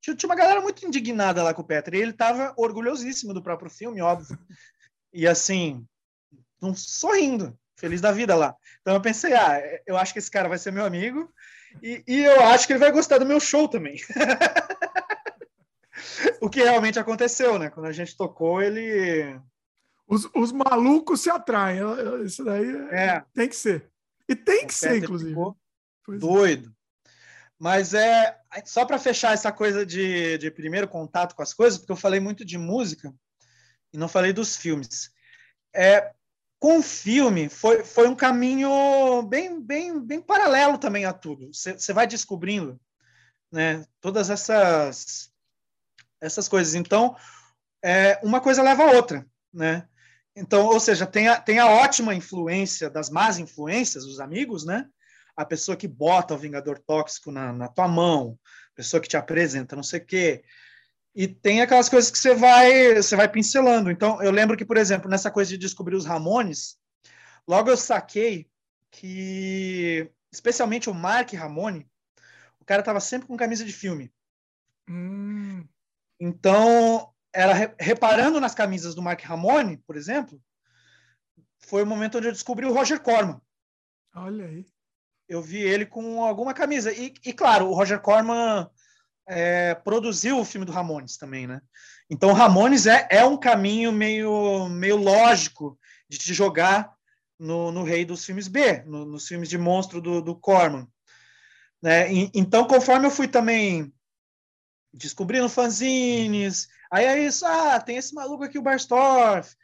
Tinha, 0.00 0.16
tinha 0.16 0.28
uma 0.28 0.36
galera 0.36 0.60
muito 0.60 0.86
indignada 0.86 1.42
lá 1.42 1.52
com 1.52 1.62
o 1.62 1.64
Petra 1.64 1.96
e 1.96 2.00
ele 2.00 2.12
estava 2.12 2.54
orgulhosíssimo 2.56 3.34
do 3.34 3.42
próprio 3.42 3.70
filme, 3.70 4.00
óbvio. 4.00 4.38
e 5.12 5.26
assim, 5.26 5.84
um, 6.62 6.74
sorrindo, 6.74 7.58
feliz 7.76 8.00
da 8.00 8.12
vida 8.12 8.34
lá. 8.34 8.54
Então 8.80 8.94
eu 8.94 9.00
pensei, 9.00 9.34
ah, 9.34 9.60
eu 9.86 9.96
acho 9.96 10.12
que 10.12 10.18
esse 10.18 10.30
cara 10.30 10.48
vai 10.48 10.58
ser 10.58 10.72
meu 10.72 10.84
amigo 10.84 11.32
e, 11.82 12.04
e 12.06 12.24
eu 12.24 12.40
acho 12.42 12.66
que 12.66 12.72
ele 12.72 12.80
vai 12.80 12.92
gostar 12.92 13.18
do 13.18 13.26
meu 13.26 13.40
show 13.40 13.68
também. 13.68 13.96
o 16.40 16.48
que 16.48 16.62
realmente 16.62 16.98
aconteceu, 16.98 17.58
né? 17.58 17.70
Quando 17.70 17.86
a 17.86 17.92
gente 17.92 18.16
tocou, 18.16 18.62
ele. 18.62 19.38
Os, 20.06 20.28
os 20.34 20.52
malucos 20.52 21.20
se 21.20 21.30
atraem. 21.30 21.80
Isso 22.24 22.44
daí 22.44 22.76
é. 22.90 23.22
tem 23.34 23.48
que 23.48 23.56
ser. 23.56 23.90
E 24.28 24.34
tem 24.34 24.66
que 24.66 24.72
o 24.72 24.76
ser, 24.76 24.98
inclusive. 24.98 25.32
É. 25.32 26.16
Doido. 26.16 26.74
Mas 27.58 27.92
é 27.92 28.38
só 28.64 28.84
para 28.84 28.98
fechar 28.98 29.34
essa 29.34 29.50
coisa 29.50 29.84
de, 29.84 30.38
de 30.38 30.50
primeiro 30.50 30.86
contato 30.86 31.34
com 31.34 31.42
as 31.42 31.52
coisas, 31.52 31.78
porque 31.78 31.92
eu 31.92 31.96
falei 31.96 32.20
muito 32.20 32.44
de 32.44 32.56
música 32.56 33.12
e 33.92 33.98
não 33.98 34.08
falei 34.08 34.32
dos 34.32 34.56
filmes. 34.56 35.10
É, 35.74 36.12
com 36.58 36.78
o 36.78 36.82
filme 36.82 37.48
foi, 37.48 37.84
foi 37.84 38.08
um 38.08 38.14
caminho 38.14 39.22
bem, 39.22 39.60
bem, 39.60 40.00
bem 40.00 40.20
paralelo 40.20 40.78
também 40.78 41.04
a 41.04 41.12
tudo. 41.12 41.50
Você 41.52 41.92
vai 41.92 42.06
descobrindo 42.06 42.80
né, 43.50 43.84
todas 44.00 44.28
essas, 44.28 45.30
essas 46.20 46.48
coisas. 46.48 46.74
Então, 46.74 47.16
é, 47.82 48.18
uma 48.22 48.40
coisa 48.40 48.62
leva 48.62 48.84
a 48.84 48.92
outra. 48.92 49.26
Né? 49.52 49.88
Então, 50.34 50.66
ou 50.66 50.80
seja, 50.80 51.06
tem 51.06 51.28
a, 51.28 51.40
tem 51.40 51.58
a 51.58 51.68
ótima 51.68 52.14
influência 52.14 52.90
das 52.90 53.08
más 53.08 53.38
influências, 53.38 54.04
os 54.04 54.20
amigos, 54.20 54.64
né? 54.64 54.86
a 55.38 55.44
pessoa 55.44 55.76
que 55.76 55.86
bota 55.86 56.34
o 56.34 56.38
Vingador 56.38 56.80
Tóxico 56.80 57.30
na, 57.30 57.52
na 57.52 57.68
tua 57.68 57.86
mão, 57.86 58.36
pessoa 58.74 59.00
que 59.00 59.08
te 59.08 59.16
apresenta 59.16 59.76
não 59.76 59.84
sei 59.84 60.00
o 60.00 60.04
quê. 60.04 60.42
E 61.18 61.26
tem 61.26 61.60
aquelas 61.60 61.88
coisas 61.88 62.12
que 62.12 62.16
você 62.16 62.32
vai, 62.32 62.94
você 62.94 63.16
vai 63.16 63.28
pincelando. 63.28 63.90
Então, 63.90 64.22
eu 64.22 64.30
lembro 64.30 64.56
que, 64.56 64.64
por 64.64 64.76
exemplo, 64.76 65.10
nessa 65.10 65.32
coisa 65.32 65.50
de 65.50 65.58
descobrir 65.58 65.96
os 65.96 66.06
Ramones, 66.06 66.78
logo 67.44 67.68
eu 67.68 67.76
saquei 67.76 68.48
que, 68.88 70.08
especialmente 70.30 70.88
o 70.88 70.94
Mark 70.94 71.32
Ramone, 71.32 71.90
o 72.60 72.64
cara 72.64 72.82
estava 72.82 73.00
sempre 73.00 73.26
com 73.26 73.36
camisa 73.36 73.64
de 73.64 73.72
filme. 73.72 74.12
Hum. 74.88 75.66
Então, 76.20 77.12
era 77.32 77.74
reparando 77.80 78.40
nas 78.40 78.54
camisas 78.54 78.94
do 78.94 79.02
Mark 79.02 79.20
Ramone, 79.20 79.78
por 79.78 79.96
exemplo, 79.96 80.40
foi 81.58 81.82
o 81.82 81.86
momento 81.86 82.18
onde 82.18 82.28
eu 82.28 82.32
descobri 82.32 82.64
o 82.64 82.72
Roger 82.72 83.00
Corman. 83.00 83.40
Olha 84.14 84.46
aí. 84.46 84.64
Eu 85.28 85.42
vi 85.42 85.58
ele 85.58 85.84
com 85.84 86.22
alguma 86.22 86.54
camisa. 86.54 86.92
E, 86.92 87.12
e 87.24 87.32
claro, 87.32 87.66
o 87.66 87.74
Roger 87.74 87.98
Corman 88.00 88.70
é, 89.28 89.74
produziu 89.74 90.40
o 90.40 90.44
filme 90.44 90.64
do 90.64 90.72
Ramones 90.72 91.16
também, 91.16 91.46
né? 91.46 91.60
Então, 92.10 92.32
Ramones 92.32 92.86
é, 92.86 93.06
é 93.10 93.24
um 93.24 93.36
caminho 93.36 93.92
meio, 93.92 94.68
meio 94.68 94.96
lógico 94.96 95.78
de 96.08 96.16
te 96.16 96.32
jogar 96.32 96.92
no, 97.38 97.70
no 97.70 97.84
rei 97.84 98.04
dos 98.04 98.24
filmes 98.24 98.48
B, 98.48 98.82
no, 98.86 99.04
nos 99.04 99.28
filmes 99.28 99.48
de 99.48 99.58
monstro 99.58 100.00
do, 100.00 100.22
do 100.22 100.34
Corman. 100.34 100.88
Né? 101.82 102.12
E, 102.12 102.30
então, 102.34 102.66
conforme 102.66 103.06
eu 103.06 103.10
fui 103.10 103.28
também 103.28 103.92
descobrindo 104.92 105.48
fanzines, 105.48 106.66
aí 106.90 107.04
é 107.04 107.22
isso, 107.22 107.44
ah, 107.46 107.78
tem 107.78 107.98
esse 107.98 108.14
maluco 108.14 108.42
aqui, 108.42 108.58
o 108.58 108.62
Barstorff, 108.62 109.54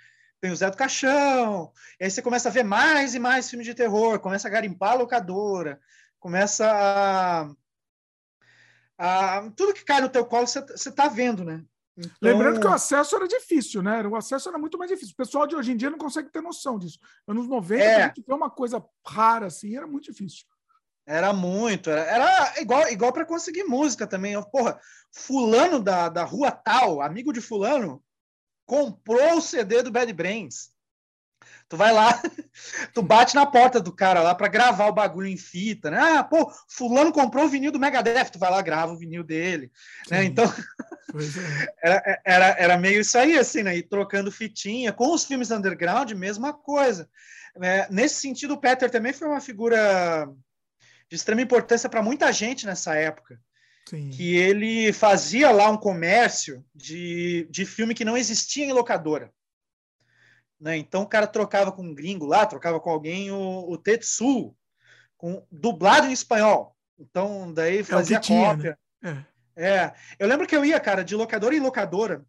tem 0.40 0.50
o 0.50 0.56
Zé 0.56 0.70
do 0.70 0.76
Caixão, 0.76 1.72
e 1.98 2.04
aí 2.04 2.10
você 2.10 2.20
começa 2.20 2.50
a 2.50 2.52
ver 2.52 2.62
mais 2.62 3.14
e 3.14 3.18
mais 3.18 3.48
filmes 3.48 3.66
de 3.66 3.74
terror, 3.74 4.20
começa 4.20 4.46
a 4.46 4.50
garimpar 4.50 4.92
a 4.92 4.96
locadora, 4.96 5.80
começa 6.20 6.70
a 6.70 7.50
tudo 9.56 9.74
que 9.74 9.84
cai 9.84 10.00
no 10.00 10.08
teu 10.08 10.24
colo 10.24 10.46
você 10.46 10.60
está 10.60 11.08
vendo, 11.08 11.44
né? 11.44 11.64
Então... 11.96 12.10
Lembrando 12.20 12.60
que 12.60 12.66
o 12.66 12.72
acesso 12.72 13.14
era 13.14 13.28
difícil, 13.28 13.82
né? 13.82 14.02
O 14.06 14.16
acesso 14.16 14.48
era 14.48 14.58
muito 14.58 14.76
mais 14.76 14.90
difícil. 14.90 15.12
O 15.12 15.16
pessoal 15.16 15.46
de 15.46 15.54
hoje 15.54 15.72
em 15.72 15.76
dia 15.76 15.90
não 15.90 15.98
consegue 15.98 16.30
ter 16.30 16.40
noção 16.40 16.78
disso. 16.78 16.98
Anos 17.26 17.46
90, 17.46 17.82
é. 17.82 18.02
a 18.02 18.06
gente 18.08 18.24
vê 18.26 18.34
uma 18.34 18.50
coisa 18.50 18.84
rara 19.06 19.46
assim, 19.46 19.76
era 19.76 19.86
muito 19.86 20.10
difícil. 20.10 20.44
Era 21.06 21.32
muito, 21.32 21.90
era, 21.90 22.02
era 22.02 22.62
igual, 22.62 22.88
igual 22.88 23.12
para 23.12 23.26
conseguir 23.26 23.64
música 23.64 24.06
também. 24.06 24.40
Porra, 24.50 24.80
fulano 25.12 25.80
da, 25.80 26.08
da 26.08 26.24
rua 26.24 26.50
tal, 26.50 27.00
amigo 27.00 27.32
de 27.32 27.40
fulano, 27.40 28.02
comprou 28.66 29.36
o 29.36 29.42
CD 29.42 29.82
do 29.82 29.92
Bad 29.92 30.12
Brains. 30.12 30.73
Tu 31.74 31.76
vai 31.76 31.92
lá, 31.92 32.22
tu 32.94 33.02
bate 33.02 33.34
na 33.34 33.44
porta 33.44 33.80
do 33.80 33.90
cara 33.90 34.22
lá 34.22 34.32
para 34.32 34.46
gravar 34.46 34.86
o 34.86 34.92
bagulho 34.92 35.26
em 35.26 35.36
fita, 35.36 35.90
né? 35.90 35.98
Ah, 35.98 36.22
pô, 36.22 36.48
fulano 36.68 37.12
comprou 37.12 37.46
o 37.46 37.48
vinil 37.48 37.72
do 37.72 37.80
Megadeth, 37.80 38.30
tu 38.30 38.38
vai 38.38 38.48
lá, 38.48 38.62
grava 38.62 38.92
o 38.92 38.96
vinil 38.96 39.24
dele, 39.24 39.72
né? 40.08 40.22
Então, 40.22 40.44
é. 40.44 41.72
era, 41.82 42.20
era, 42.24 42.46
era 42.56 42.78
meio 42.78 43.00
isso 43.00 43.18
aí, 43.18 43.36
assim, 43.36 43.64
né? 43.64 43.76
E 43.76 43.82
trocando 43.82 44.30
fitinha. 44.30 44.92
Com 44.92 45.12
os 45.12 45.24
filmes 45.24 45.50
underground, 45.50 46.12
mesma 46.12 46.52
coisa. 46.52 47.10
É, 47.60 47.88
nesse 47.90 48.20
sentido, 48.20 48.54
o 48.54 48.60
Peter 48.60 48.88
também 48.88 49.12
foi 49.12 49.26
uma 49.26 49.40
figura 49.40 50.28
de 51.08 51.16
extrema 51.16 51.42
importância 51.42 51.88
para 51.88 52.04
muita 52.04 52.32
gente 52.32 52.66
nessa 52.66 52.94
época. 52.94 53.36
Sim. 53.90 54.10
Que 54.10 54.36
ele 54.36 54.92
fazia 54.92 55.50
lá 55.50 55.68
um 55.68 55.76
comércio 55.76 56.64
de, 56.72 57.48
de 57.50 57.66
filme 57.66 57.94
que 57.94 58.04
não 58.04 58.16
existia 58.16 58.64
em 58.64 58.72
locadora. 58.72 59.32
Né? 60.64 60.78
Então 60.78 61.02
o 61.02 61.06
cara 61.06 61.26
trocava 61.26 61.70
com 61.70 61.82
um 61.82 61.94
gringo 61.94 62.24
lá, 62.24 62.46
trocava 62.46 62.80
com 62.80 62.88
alguém 62.88 63.30
o, 63.30 63.70
o 63.70 63.76
Tetsu, 63.76 64.56
com, 65.14 65.46
dublado 65.52 66.06
em 66.06 66.12
espanhol. 66.12 66.74
Então 66.98 67.52
daí 67.52 67.80
é 67.80 67.84
fazia 67.84 68.16
é 68.16 68.20
tinha, 68.20 68.48
cópia. 68.48 68.78
Né? 69.02 69.26
É. 69.54 69.66
é. 69.68 69.94
Eu 70.18 70.26
lembro 70.26 70.46
que 70.46 70.56
eu 70.56 70.64
ia, 70.64 70.80
cara, 70.80 71.04
de 71.04 71.14
locadora 71.14 71.54
em 71.54 71.60
locadora, 71.60 72.24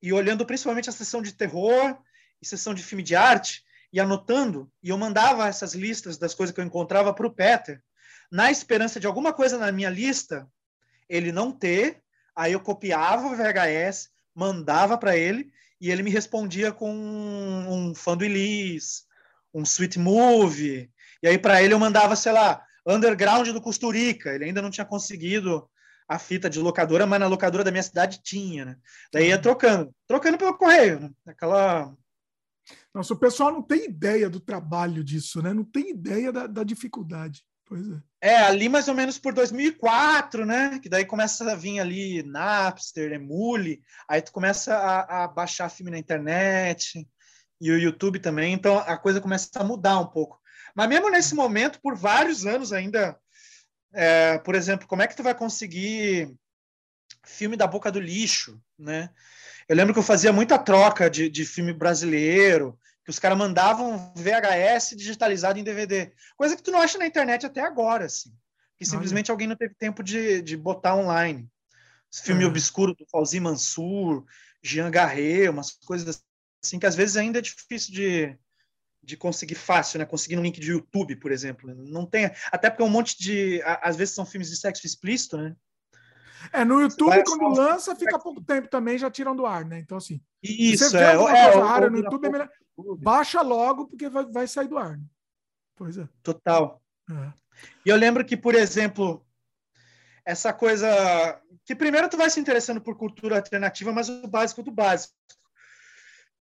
e 0.00 0.12
olhando 0.12 0.46
principalmente 0.46 0.88
a 0.88 0.92
sessão 0.92 1.20
de 1.20 1.32
terror 1.32 1.98
e 2.40 2.46
sessão 2.46 2.72
de 2.72 2.84
filme 2.84 3.02
de 3.02 3.16
arte, 3.16 3.64
e 3.92 3.98
anotando, 3.98 4.70
e 4.80 4.90
eu 4.90 4.98
mandava 4.98 5.48
essas 5.48 5.74
listas 5.74 6.16
das 6.16 6.32
coisas 6.32 6.54
que 6.54 6.60
eu 6.60 6.64
encontrava 6.64 7.12
para 7.12 7.26
o 7.26 7.30
Peter, 7.30 7.82
na 8.30 8.52
esperança 8.52 9.00
de 9.00 9.06
alguma 9.08 9.32
coisa 9.32 9.58
na 9.58 9.72
minha 9.72 9.90
lista 9.90 10.48
ele 11.08 11.32
não 11.32 11.50
ter, 11.50 12.02
aí 12.36 12.52
eu 12.52 12.60
copiava 12.60 13.26
o 13.26 13.36
VHS, 13.36 14.10
mandava 14.32 14.96
para 14.96 15.16
ele, 15.16 15.52
e 15.84 15.90
ele 15.90 16.02
me 16.02 16.10
respondia 16.10 16.72
com 16.72 16.90
um 16.90 17.94
fã 17.94 18.16
do 18.16 18.24
Elise, 18.24 19.02
um 19.52 19.64
sweet 19.64 19.98
movie, 19.98 20.90
e 21.22 21.28
aí 21.28 21.36
para 21.36 21.62
ele 21.62 21.74
eu 21.74 21.78
mandava, 21.78 22.16
sei 22.16 22.32
lá, 22.32 22.64
Underground 22.86 23.46
do 23.48 23.60
Costurica, 23.60 24.34
ele 24.34 24.46
ainda 24.46 24.62
não 24.62 24.70
tinha 24.70 24.86
conseguido 24.86 25.68
a 26.08 26.18
fita 26.18 26.48
de 26.48 26.58
locadora, 26.58 27.06
mas 27.06 27.20
na 27.20 27.26
locadora 27.26 27.62
da 27.62 27.70
minha 27.70 27.82
cidade 27.82 28.22
tinha, 28.22 28.64
né? 28.64 28.76
Daí 29.12 29.28
ia 29.28 29.38
trocando, 29.38 29.94
trocando 30.06 30.38
pelo 30.38 30.56
correio, 30.56 31.00
né? 31.00 31.10
Aquela. 31.26 31.94
Nossa, 32.94 33.12
o 33.12 33.18
pessoal 33.18 33.52
não 33.52 33.60
tem 33.60 33.84
ideia 33.84 34.30
do 34.30 34.40
trabalho 34.40 35.04
disso, 35.04 35.42
né? 35.42 35.52
Não 35.52 35.64
tem 35.64 35.90
ideia 35.90 36.32
da, 36.32 36.46
da 36.46 36.64
dificuldade. 36.64 37.44
Pois 37.66 37.86
é. 37.88 38.02
É, 38.20 38.36
ali 38.36 38.68
mais 38.68 38.88
ou 38.88 38.94
menos 38.94 39.18
por 39.18 39.32
2004, 39.34 40.46
né? 40.46 40.78
Que 40.78 40.88
daí 40.88 41.04
começa 41.04 41.50
a 41.50 41.54
vir 41.54 41.80
ali 41.80 42.22
Napster, 42.22 43.12
Emule, 43.12 43.82
aí 44.08 44.22
tu 44.22 44.32
começa 44.32 44.74
a, 44.74 45.24
a 45.24 45.28
baixar 45.28 45.68
filme 45.68 45.90
na 45.90 45.98
internet 45.98 47.06
e 47.60 47.70
o 47.70 47.78
YouTube 47.78 48.18
também, 48.18 48.52
então 48.52 48.78
a 48.78 48.96
coisa 48.96 49.20
começa 49.20 49.48
a 49.54 49.64
mudar 49.64 49.98
um 49.98 50.06
pouco. 50.06 50.40
Mas 50.74 50.88
mesmo 50.88 51.10
nesse 51.10 51.34
momento, 51.34 51.80
por 51.80 51.94
vários 51.96 52.44
anos 52.44 52.72
ainda, 52.72 53.18
é, 53.92 54.38
por 54.38 54.54
exemplo, 54.54 54.86
como 54.86 55.02
é 55.02 55.06
que 55.06 55.16
tu 55.16 55.22
vai 55.22 55.34
conseguir 55.34 56.34
filme 57.24 57.56
da 57.56 57.66
boca 57.66 57.90
do 57.90 58.00
lixo, 58.00 58.60
né? 58.78 59.10
Eu 59.68 59.76
lembro 59.76 59.94
que 59.94 59.98
eu 59.98 60.04
fazia 60.04 60.32
muita 60.32 60.58
troca 60.58 61.08
de, 61.08 61.30
de 61.30 61.44
filme 61.44 61.72
brasileiro, 61.72 62.78
que 63.04 63.10
os 63.10 63.18
caras 63.18 63.36
mandavam 63.36 64.12
VHS 64.16 64.96
digitalizado 64.96 65.58
em 65.58 65.64
DVD, 65.64 66.12
coisa 66.36 66.56
que 66.56 66.62
tu 66.62 66.70
não 66.70 66.80
acha 66.80 66.96
na 66.96 67.06
internet 67.06 67.44
até 67.44 67.60
agora, 67.60 68.06
assim, 68.06 68.32
que 68.76 68.86
simplesmente 68.86 69.30
alguém 69.30 69.46
não 69.46 69.56
teve 69.56 69.74
tempo 69.74 70.02
de, 70.02 70.40
de 70.40 70.56
botar 70.56 70.96
online. 70.96 71.48
Filme 72.22 72.44
obscuro 72.44 72.94
do 72.94 73.04
Fauzi 73.10 73.40
Mansur, 73.40 74.24
Jean 74.62 74.90
Garret, 74.90 75.48
umas 75.48 75.72
coisas 75.72 76.22
assim 76.62 76.78
que 76.78 76.86
às 76.86 76.94
vezes 76.94 77.16
ainda 77.16 77.38
é 77.38 77.42
difícil 77.42 77.92
de, 77.92 78.38
de 79.02 79.16
conseguir 79.16 79.56
fácil, 79.56 79.98
né? 79.98 80.06
Conseguir 80.06 80.38
um 80.38 80.42
link 80.42 80.58
de 80.58 80.70
YouTube, 80.70 81.16
por 81.16 81.32
exemplo. 81.32 81.74
Não 81.74 82.06
tem, 82.06 82.30
até 82.50 82.70
porque 82.70 82.82
é 82.82 82.86
um 82.86 82.90
monte 82.90 83.18
de, 83.18 83.60
às 83.82 83.96
vezes 83.96 84.14
são 84.14 84.24
filmes 84.24 84.48
de 84.48 84.56
sexo 84.56 84.86
explícito, 84.86 85.36
né? 85.36 85.54
É, 86.52 86.64
no 86.64 86.80
YouTube, 86.80 87.22
quando 87.24 87.56
lança, 87.56 87.96
fica 87.96 88.18
pouco 88.18 88.40
tempo 88.42 88.68
também, 88.68 88.98
já 88.98 89.10
tiram 89.10 89.34
do 89.34 89.46
ar, 89.46 89.64
né? 89.64 89.78
Então, 89.78 89.98
assim. 89.98 90.20
Isso, 90.42 90.90
você 90.90 90.98
vê 90.98 91.04
é. 91.04 91.12
É, 91.12 91.90
no 91.90 91.98
YouTube, 91.98 92.26
é 92.26 92.30
melhor... 92.30 92.50
baixa 92.98 93.40
logo, 93.40 93.86
porque 93.86 94.08
vai, 94.08 94.24
vai 94.26 94.46
sair 94.46 94.68
do 94.68 94.78
ar. 94.78 94.96
Né? 94.96 95.04
Pois 95.76 95.98
é. 95.98 96.08
Total. 96.22 96.82
É. 97.10 97.32
E 97.86 97.88
eu 97.88 97.96
lembro 97.96 98.24
que, 98.24 98.36
por 98.36 98.54
exemplo, 98.54 99.24
essa 100.24 100.52
coisa. 100.52 101.40
Que 101.64 101.74
primeiro 101.74 102.08
tu 102.08 102.16
vai 102.16 102.28
se 102.28 102.38
interessando 102.38 102.80
por 102.80 102.96
cultura 102.96 103.36
alternativa, 103.36 103.92
mas 103.92 104.08
o 104.08 104.26
básico 104.26 104.62
do 104.62 104.70
básico 104.70 105.14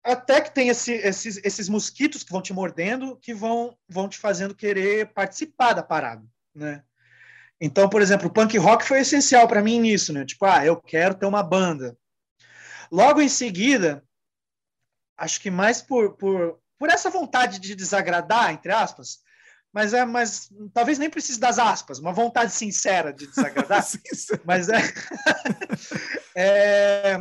até 0.05 0.41
que 0.43 0.55
tem 0.55 0.69
esse, 0.69 0.93
esses, 0.93 1.41
esses 1.43 1.69
mosquitos 1.69 2.23
que 2.23 2.31
vão 2.31 2.43
te 2.43 2.53
mordendo, 2.53 3.17
que 3.17 3.33
vão, 3.33 3.77
vão 3.89 4.07
te 4.07 4.19
fazendo 4.19 4.55
querer 4.55 5.13
participar 5.15 5.73
da 5.73 5.83
parada, 5.83 6.23
né? 6.55 6.85
Então, 7.59 7.89
por 7.89 8.03
exemplo, 8.03 8.29
o 8.29 8.33
punk 8.33 8.59
rock 8.59 8.85
foi 8.85 9.01
essencial 9.01 9.49
para 9.49 9.63
mim 9.63 9.81
nisso, 9.81 10.13
né? 10.13 10.25
Tipo, 10.27 10.45
ah, 10.45 10.65
eu 10.67 10.77
quero 10.77 11.15
ter 11.15 11.25
uma 11.25 11.43
banda. 11.43 11.97
Logo 12.93 13.23
em 13.23 13.29
seguida, 13.29 14.05
acho 15.17 15.41
que 15.41 15.51
mais 15.51 15.81
por, 15.81 16.17
por, 16.17 16.59
por 16.79 16.89
essa 16.89 17.11
vontade 17.11 17.59
de 17.59 17.75
desagradar, 17.75 18.53
entre 18.53 18.73
aspas, 18.73 19.21
mas 19.73 19.93
é, 19.93 20.05
mas 20.05 20.51
talvez 20.73 20.99
nem 20.99 21.11
precise 21.11 21.41
das 21.41 21.59
aspas, 21.59 21.99
uma 21.99 22.13
vontade 22.13 22.53
sincera 22.53 23.13
de 23.13 23.27
desagradar. 23.27 23.85
mas 24.45 24.69
é, 24.69 24.79
é 26.37 27.21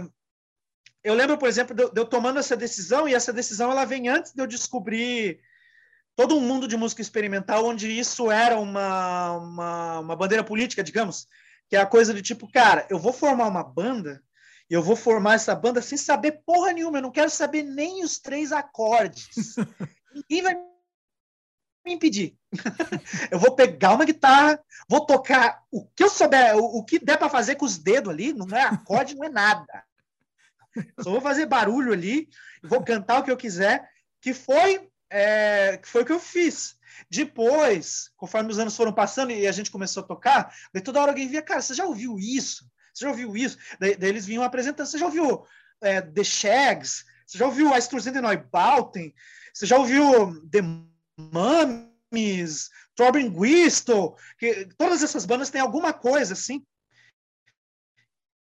eu 1.03 1.13
lembro, 1.13 1.37
por 1.37 1.49
exemplo, 1.49 1.75
de, 1.75 1.83
eu 1.99 2.05
tomando 2.05 2.39
essa 2.39 2.55
decisão, 2.55 3.07
e 3.07 3.13
essa 3.13 3.33
decisão 3.33 3.69
ela 3.71 3.85
vem 3.85 4.07
antes 4.07 4.33
de 4.33 4.41
eu 4.41 4.47
descobrir 4.47 5.39
todo 6.15 6.37
um 6.37 6.39
mundo 6.39 6.67
de 6.67 6.77
música 6.77 7.01
experimental 7.01 7.65
onde 7.65 7.87
isso 7.91 8.31
era 8.31 8.57
uma, 8.57 9.31
uma, 9.31 9.99
uma 9.99 10.15
bandeira 10.15 10.43
política, 10.43 10.83
digamos, 10.83 11.27
que 11.67 11.75
é 11.75 11.81
a 11.81 11.85
coisa 11.85 12.13
de 12.13 12.21
tipo, 12.21 12.49
cara, 12.51 12.85
eu 12.89 12.99
vou 12.99 13.11
formar 13.11 13.47
uma 13.47 13.63
banda, 13.63 14.21
eu 14.73 14.81
vou 14.81 14.95
formar 14.95 15.35
essa 15.35 15.53
banda 15.53 15.83
sem 15.83 15.97
saber 15.97 16.41
porra 16.43 16.73
nenhuma, 16.73 16.97
eu 16.97 17.03
não 17.03 17.11
quero 17.11 17.29
saber 17.29 17.61
nem 17.61 18.03
os 18.03 18.17
três 18.17 18.51
acordes. 18.51 19.55
Ninguém 20.13 20.41
vai 20.41 20.55
me 21.85 21.93
impedir. 21.93 22.35
eu 23.29 23.37
vou 23.37 23.55
pegar 23.55 23.93
uma 23.93 24.03
guitarra, 24.03 24.59
vou 24.89 25.05
tocar 25.05 25.61
o 25.71 25.85
que 25.85 26.03
eu 26.03 26.09
souber, 26.09 26.57
o, 26.57 26.79
o 26.79 26.83
que 26.83 26.97
der 26.97 27.17
para 27.17 27.29
fazer 27.29 27.55
com 27.55 27.65
os 27.65 27.77
dedos 27.77 28.11
ali, 28.11 28.33
não 28.33 28.47
é 28.55 28.63
acorde, 28.63 29.15
não 29.15 29.25
é 29.25 29.29
nada. 29.29 29.83
Só 31.01 31.11
vou 31.11 31.21
fazer 31.21 31.45
barulho 31.45 31.93
ali, 31.93 32.27
vou 32.63 32.83
cantar 32.83 33.19
o 33.19 33.23
que 33.23 33.29
eu 33.29 33.37
quiser, 33.37 33.87
que 34.19 34.33
foi, 34.33 34.89
é, 35.07 35.77
que 35.77 35.87
foi 35.87 36.01
o 36.01 36.05
que 36.05 36.13
eu 36.13 36.19
fiz. 36.19 36.79
Depois, 37.11 38.11
conforme 38.17 38.49
os 38.49 38.57
anos 38.57 38.75
foram 38.75 38.91
passando 38.91 39.31
e 39.31 39.45
a 39.45 39.51
gente 39.51 39.69
começou 39.69 40.01
a 40.01 40.07
tocar, 40.07 40.51
daí 40.73 40.81
toda 40.81 40.99
hora 40.99 41.11
alguém 41.11 41.27
via, 41.27 41.43
cara, 41.43 41.61
você 41.61 41.75
já 41.75 41.85
ouviu 41.85 42.17
isso? 42.17 42.65
Você 42.93 43.05
já 43.05 43.09
ouviu 43.09 43.35
isso? 43.35 43.57
Daí, 43.79 43.95
daí 43.95 44.09
eles 44.09 44.25
vinham 44.25 44.43
apresentando, 44.43 44.85
você 44.85 44.97
já 44.97 45.05
ouviu 45.05 45.45
é, 45.81 46.01
The 46.01 46.23
Shags? 46.23 47.05
Você 47.25 47.37
já 47.37 47.45
ouviu 47.45 47.73
a 47.73 47.79
Sturzen 47.79 48.13
de 48.13 48.21
Neubauten? 48.21 49.13
Você 49.53 49.65
já 49.65 49.77
ouviu 49.77 50.47
The 50.49 50.61
Mummies? 51.17 52.69
Throbbing 52.95 53.33
Whistle? 53.35 54.15
Que, 54.37 54.67
todas 54.77 55.01
essas 55.01 55.25
bandas 55.25 55.49
têm 55.49 55.59
alguma 55.59 55.91
coisa, 55.91 56.33
assim, 56.33 56.63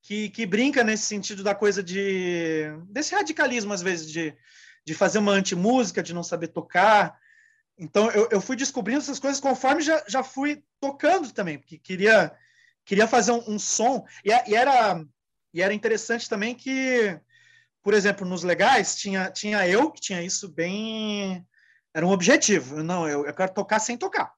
que, 0.10 0.30
que 0.30 0.46
brinca 0.46 0.84
nesse 0.84 1.04
sentido 1.04 1.44
da 1.44 1.54
coisa 1.54 1.84
de 1.84 2.64
desse 2.88 3.14
radicalismo 3.14 3.72
às 3.74 3.82
vezes 3.84 4.12
de, 4.12 4.36
de 4.84 4.96
fazer 4.96 5.20
uma 5.20 5.34
antimúsica, 5.34 6.02
de 6.02 6.16
não 6.16 6.24
saber 6.24 6.48
tocar. 6.48 7.16
Então 7.78 8.10
eu, 8.10 8.28
eu 8.32 8.42
fui 8.42 8.56
descobrindo 8.56 9.02
essas 9.02 9.20
coisas 9.20 9.40
conforme 9.40 9.84
já, 9.84 10.04
já 10.08 10.24
fui 10.24 10.64
tocando 10.80 11.32
também, 11.32 11.60
porque 11.60 11.78
queria 11.78 12.36
queria 12.90 13.08
fazer 13.08 13.32
um, 13.32 13.44
um 13.54 13.60
som 13.60 14.04
e, 14.26 14.32
e, 14.50 14.56
era 14.56 15.06
e 15.54 15.62
era 15.62 15.72
interessante 15.72 16.28
também 16.28 16.56
que, 16.56 17.20
por 17.84 17.94
exemplo, 17.94 18.28
nos 18.28 18.42
legais 18.42 18.96
tinha 18.96 19.30
tinha 19.30 19.68
eu 19.68 19.92
que 19.92 20.02
tinha 20.02 20.24
isso 20.24 20.50
bem 20.50 21.46
era 21.94 22.06
um 22.06 22.12
objetivo. 22.12 22.82
Não, 22.82 23.08
eu, 23.08 23.28
eu 23.28 23.34
quero 23.34 23.54
tocar 23.54 23.80
sem 23.80 23.96
tocar. 23.96 24.34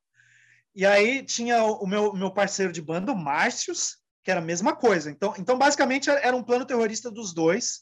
E 0.76 0.86
aí 0.86 1.24
tinha 1.24 1.64
o 1.64 1.88
meu, 1.88 2.14
meu 2.14 2.32
parceiro 2.32 2.72
de 2.72 2.82
banda, 2.82 3.12
o 3.12 3.18
Márcios, 3.18 3.98
que 4.24 4.32
era 4.32 4.40
a 4.40 4.44
mesma 4.44 4.76
coisa. 4.76 5.10
Então, 5.10 5.34
então 5.38 5.58
basicamente, 5.58 6.10
era 6.10 6.36
um 6.36 6.44
plano 6.44 6.66
terrorista 6.66 7.10
dos 7.10 7.34
dois. 7.34 7.82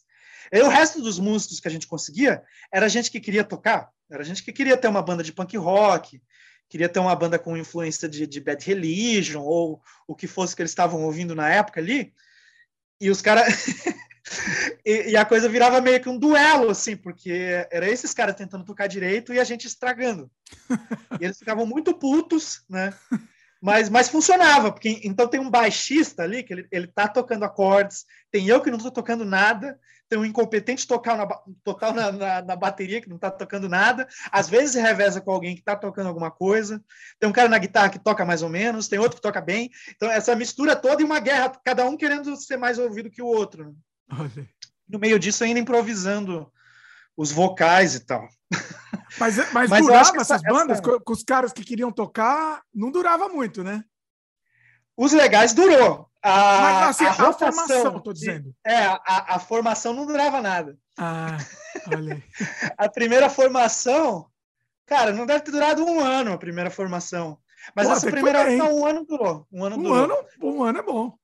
E 0.52 0.62
o 0.62 0.68
resto 0.68 1.02
dos 1.02 1.20
músicos 1.20 1.60
que 1.60 1.68
a 1.68 1.72
gente 1.72 1.88
conseguia 1.88 2.44
era 2.72 2.90
gente 2.90 3.12
que 3.12 3.20
queria 3.20 3.44
tocar, 3.44 3.90
era 4.10 4.24
gente 4.24 4.44
que 4.44 4.52
queria 4.52 4.76
ter 4.76 4.88
uma 4.88 5.02
banda 5.02 5.24
de 5.24 5.32
punk 5.32 5.56
rock, 5.58 6.20
queria 6.70 6.88
ter 6.88 7.00
uma 7.00 7.16
banda 7.16 7.40
com 7.40 7.58
influência 7.58 8.08
de, 8.08 8.28
de 8.28 8.40
Bad 8.40 8.64
Religion, 8.66 9.42
ou 9.42 9.82
o 10.08 10.16
que 10.16 10.28
fosse 10.28 10.56
que 10.56 10.62
eles 10.62 10.72
estavam 10.72 11.04
ouvindo 11.04 11.36
na 11.36 11.50
época 11.50 11.82
ali. 11.82 12.14
E 13.02 13.10
os 13.10 13.22
caras. 13.22 13.66
e, 14.86 15.12
e, 15.12 15.18
a 15.18 15.26
coisa 15.26 15.50
virava 15.50 15.82
meio 15.82 16.00
que 16.00 16.08
um 16.08 16.18
duelo, 16.18 16.70
assim, 16.70 16.96
porque 16.96 17.66
era 17.72 17.90
esses 17.90 18.14
caras 18.14 18.36
tentando 18.36 18.64
tocar 18.64 18.88
direito 18.88 19.34
e 19.34 19.40
a 19.40 19.44
gente 19.44 19.66
estragando. 19.66 20.30
E 21.20 21.26
eles 21.26 21.40
ficavam 21.40 21.66
muito 21.66 21.94
putos, 21.94 22.64
né? 22.70 22.94
Mas, 23.62 23.90
mas 23.90 24.08
funcionava, 24.08 24.72
porque 24.72 25.02
então 25.04 25.28
tem 25.28 25.40
um 25.40 25.50
baixista 25.50 26.24
ali 26.24 26.44
que 26.44 26.54
ele, 26.54 26.68
ele 26.72 26.88
tá 26.88 27.10
tocando 27.10 27.44
acordes, 27.44 28.06
tem 28.32 28.48
eu 28.48 28.62
que 28.62 28.70
não 28.70 28.78
estou 28.78 28.92
tocando 28.92 29.26
nada, 29.26 29.78
tem 30.10 30.18
um 30.18 30.26
incompetente 30.26 30.88
tocar 30.88 31.16
na, 31.16 31.28
total 31.64 31.94
na, 31.94 32.12
na, 32.12 32.42
na, 32.42 32.56
bateria 32.56 33.00
que 33.00 33.08
não 33.08 33.16
está 33.16 33.30
tocando 33.30 33.70
nada, 33.70 34.08
às 34.32 34.50
vezes 34.50 34.76
reveza 34.76 35.22
com 35.22 35.32
alguém 35.32 35.54
que 35.54 35.62
está 35.62 35.76
tocando 35.76 36.08
alguma 36.08 36.32
coisa, 36.32 36.84
tem 37.20 37.30
um 37.30 37.34
cara 37.34 37.48
na 37.48 37.60
guitarra 37.60 37.90
que 37.90 38.00
toca 38.00 38.26
mais 38.26 38.42
ou 38.42 38.50
menos, 38.50 38.88
tem 38.88 38.98
outro 38.98 39.18
que 39.18 39.22
toca 39.22 39.40
bem, 39.40 39.70
então 39.96 40.10
essa 40.10 40.36
mistura 40.36 40.76
toda 40.76 41.02
e 41.02 41.06
uma 41.06 41.20
guerra, 41.20 41.54
cada 41.64 41.86
um 41.86 41.96
querendo 41.96 42.36
ser 42.36 42.58
mais 42.58 42.80
ouvido 42.80 43.12
que 43.12 43.22
o 43.22 43.28
outro. 43.28 43.76
Né? 44.10 44.30
No 44.90 44.98
meio 44.98 45.20
disso 45.20 45.44
ainda 45.44 45.60
improvisando 45.60 46.52
os 47.16 47.32
vocais 47.32 47.94
e 47.94 48.00
tal. 48.00 48.28
Mas, 49.20 49.38
mas, 49.52 49.70
mas 49.70 49.86
durava 49.86 50.10
essas 50.18 50.42
essa, 50.42 50.50
bandas, 50.50 50.80
essa... 50.80 51.00
com 51.00 51.14
os 51.14 51.24
caras 51.24 51.52
que 51.52 51.64
queriam 51.64 51.92
tocar, 51.92 52.62
não 52.74 52.92
durava 52.92 53.28
muito, 53.28 53.64
né? 53.64 53.84
Os 55.00 55.14
legais 55.14 55.54
durou. 55.54 56.10
A, 56.22 56.62
mas, 56.62 56.90
assim, 56.90 57.06
a, 57.06 57.12
a 57.12 57.32
formação, 57.32 58.00
tô 58.02 58.12
dizendo. 58.12 58.54
É, 58.66 58.80
a, 58.84 59.36
a, 59.36 59.40
formação 59.40 59.94
não 59.94 60.06
durava 60.06 60.42
nada. 60.42 60.78
Ah, 60.98 61.38
olha 61.88 62.22
a 62.78 62.90
primeira 62.90 63.30
formação, 63.30 64.30
cara, 64.86 65.14
não 65.14 65.26
deve 65.26 65.46
ter 65.46 65.52
durado 65.52 65.86
um 65.86 66.02
ano 66.02 66.34
a 66.34 66.38
primeira 66.38 66.70
formação. 66.70 67.40
Mas 67.74 67.88
Pô, 67.88 67.94
essa 67.94 68.12
primeira 68.12 68.50
não, 68.58 68.80
um 68.80 68.86
ano 68.86 69.06
durou. 69.06 69.48
Um 69.50 69.64
ano 69.64 69.78
um 69.78 69.84
durou. 69.84 70.04
Ano, 70.04 70.16
um 70.44 70.64
ano 70.64 70.80
é 70.80 70.84
bom. 70.84 71.18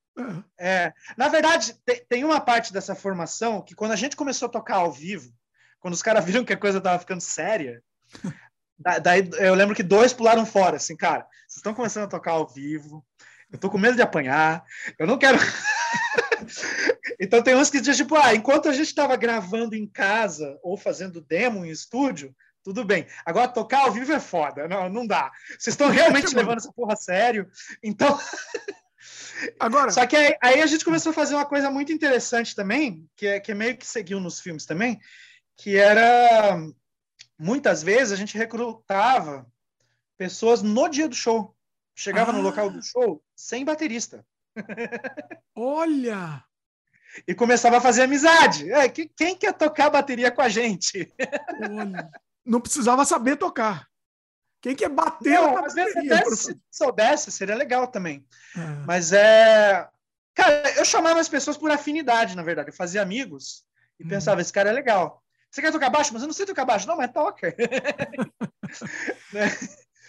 É. 0.58 0.86
é. 0.86 0.94
Na 1.18 1.28
verdade, 1.28 1.76
tem, 1.86 2.06
tem 2.08 2.24
uma 2.24 2.40
parte 2.40 2.72
dessa 2.72 2.96
formação 2.96 3.62
que 3.62 3.76
quando 3.76 3.92
a 3.92 3.98
gente 3.98 4.16
começou 4.16 4.46
a 4.46 4.52
tocar 4.52 4.78
ao 4.78 4.92
vivo, 4.94 5.34
quando 5.82 5.96
os 5.96 6.02
caras 6.02 6.24
viram 6.26 6.46
que 6.46 6.54
a 6.54 6.58
coisa 6.58 6.80
tava 6.80 7.00
ficando 7.00 7.20
séria, 7.20 7.84
daí 9.04 9.30
eu 9.40 9.54
lembro 9.54 9.76
que 9.76 9.84
dois 9.84 10.14
pularam 10.14 10.46
fora, 10.46 10.78
assim, 10.78 10.96
cara, 10.96 11.28
vocês 11.46 11.58
estão 11.58 11.74
começando 11.74 12.06
a 12.06 12.10
tocar 12.10 12.32
ao 12.32 12.48
vivo, 12.48 13.06
eu 13.56 13.60
tô 13.60 13.70
com 13.70 13.78
medo 13.78 13.96
de 13.96 14.02
apanhar, 14.02 14.64
eu 15.00 15.08
não 15.08 15.18
quero. 15.18 15.38
então 17.20 17.42
tem 17.42 17.56
uns 17.56 17.70
que 17.70 17.80
dizem, 17.80 18.06
tipo, 18.06 18.16
ah, 18.16 18.36
enquanto 18.36 18.68
a 18.68 18.74
gente 18.74 18.88
estava 18.88 19.16
gravando 19.16 19.76
em 19.76 19.88
casa 19.88 20.60
ou 20.62 20.78
fazendo 20.78 21.22
demo 21.22 21.66
em 21.66 21.70
estúdio, 21.70 22.36
tudo 22.64 22.84
bem. 22.84 23.08
Agora, 23.26 23.48
tocar 23.48 23.82
ao 23.82 23.94
vivo 23.94 24.12
é 24.12 24.20
foda. 24.20 24.68
Não, 24.68 24.90
não 24.90 25.08
dá. 25.08 25.32
Vocês 25.48 25.74
estão 25.74 25.88
realmente 25.90 26.36
levando 26.36 26.58
essa 26.58 26.74
porra 26.74 26.94
a 26.94 26.98
sério. 26.98 27.50
Então. 27.82 28.20
Agora. 29.60 29.92
Só 29.92 30.06
que 30.06 30.16
aí, 30.16 30.36
aí, 30.42 30.62
a 30.62 30.66
gente 30.66 30.84
começou 30.84 31.12
a 31.12 31.14
fazer 31.14 31.36
uma 31.36 31.46
coisa 31.46 31.72
muito 31.72 31.94
interessante 31.94 32.56
também, 32.56 33.08
que 33.16 33.28
é, 33.28 33.40
que 33.40 33.52
é 33.52 33.56
meio 33.56 33.78
que 33.78 33.86
seguiu 33.86 34.20
nos 34.20 34.40
filmes 34.42 34.66
também, 34.66 35.00
que 35.56 35.78
era. 35.78 36.60
Muitas 37.38 37.84
vezes 37.84 38.12
a 38.12 38.16
gente 38.16 38.38
recrutava 38.38 39.46
pessoas 40.18 40.62
no 40.62 40.90
dia 40.90 41.08
do 41.08 41.16
show. 41.16 41.55
Chegava 41.96 42.32
ah. 42.32 42.34
no 42.34 42.42
local 42.42 42.70
do 42.70 42.84
show 42.84 43.24
sem 43.36 43.64
baterista. 43.64 44.26
Olha! 45.56 46.44
E 47.28 47.34
começava 47.34 47.78
a 47.78 47.82
fazer 47.82 48.04
amizade. 48.04 48.70
É, 48.72 48.90
quem 48.90 49.38
quer 49.38 49.54
tocar 49.54 49.90
bateria 49.90 50.30
com 50.30 50.42
a 50.42 50.50
gente? 50.50 51.14
Olha 51.62 52.12
não 52.46 52.62
precisava 52.62 53.04
saber 53.04 53.38
tocar. 53.38 53.88
Quem 54.62 54.76
quer 54.76 54.90
bater 54.90 55.34
não, 55.34 55.64
às 55.64 55.74
vezes 55.74 55.96
até 55.98 56.24
se 56.36 56.60
soubesse, 56.72 57.32
seria 57.32 57.56
legal 57.56 57.88
também. 57.88 58.26
É. 58.56 58.86
Mas 58.86 59.12
é. 59.12 59.88
Cara, 60.34 60.70
eu 60.76 60.86
chamava 60.86 61.20
as 61.20 61.30
pessoas 61.30 61.58
por 61.58 61.72
afinidade, 61.72 62.36
na 62.36 62.44
verdade. 62.44 62.70
Eu 62.70 62.74
fazia 62.74 63.02
amigos 63.02 63.66
e 64.00 64.06
hum. 64.06 64.08
pensava, 64.08 64.42
esse 64.42 64.54
cara 64.54 64.70
é 64.70 64.74
legal. 64.74 65.24
Você 65.50 65.62
quer 65.62 65.72
tocar 65.72 65.90
baixo? 65.90 66.12
Mas 66.14 66.22
eu 66.22 66.28
não 66.28 66.34
sei 66.34 66.46
tocar 66.46 66.66
baixo. 66.66 66.88
Não, 66.88 66.98
mas 66.98 67.12
toca. 67.12 67.56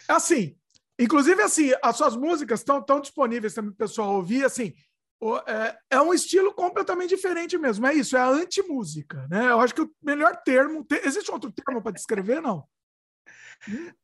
É 0.08 0.12
assim, 0.12 0.56
inclusive 0.98 1.42
assim, 1.42 1.72
as 1.82 1.96
suas 1.96 2.16
músicas 2.16 2.60
estão 2.60 2.82
tão 2.82 3.00
disponíveis 3.00 3.54
também 3.54 3.70
para 3.72 3.84
o 3.84 3.88
pessoal 3.88 4.14
ouvir, 4.14 4.44
assim, 4.44 4.72
é, 5.46 5.76
é, 5.96 6.00
um 6.00 6.12
estilo 6.12 6.52
completamente 6.52 7.14
diferente 7.14 7.56
mesmo. 7.56 7.86
É 7.86 7.94
isso, 7.94 8.16
é 8.16 8.20
a 8.20 8.28
anti-música. 8.28 9.26
Né? 9.30 9.48
Eu 9.50 9.60
acho 9.60 9.74
que 9.74 9.80
o 9.80 9.90
melhor 10.02 10.36
termo. 10.44 10.86
Existe 11.02 11.30
outro 11.30 11.50
termo 11.50 11.82
para 11.82 11.92
descrever, 11.92 12.40
não? 12.40 12.64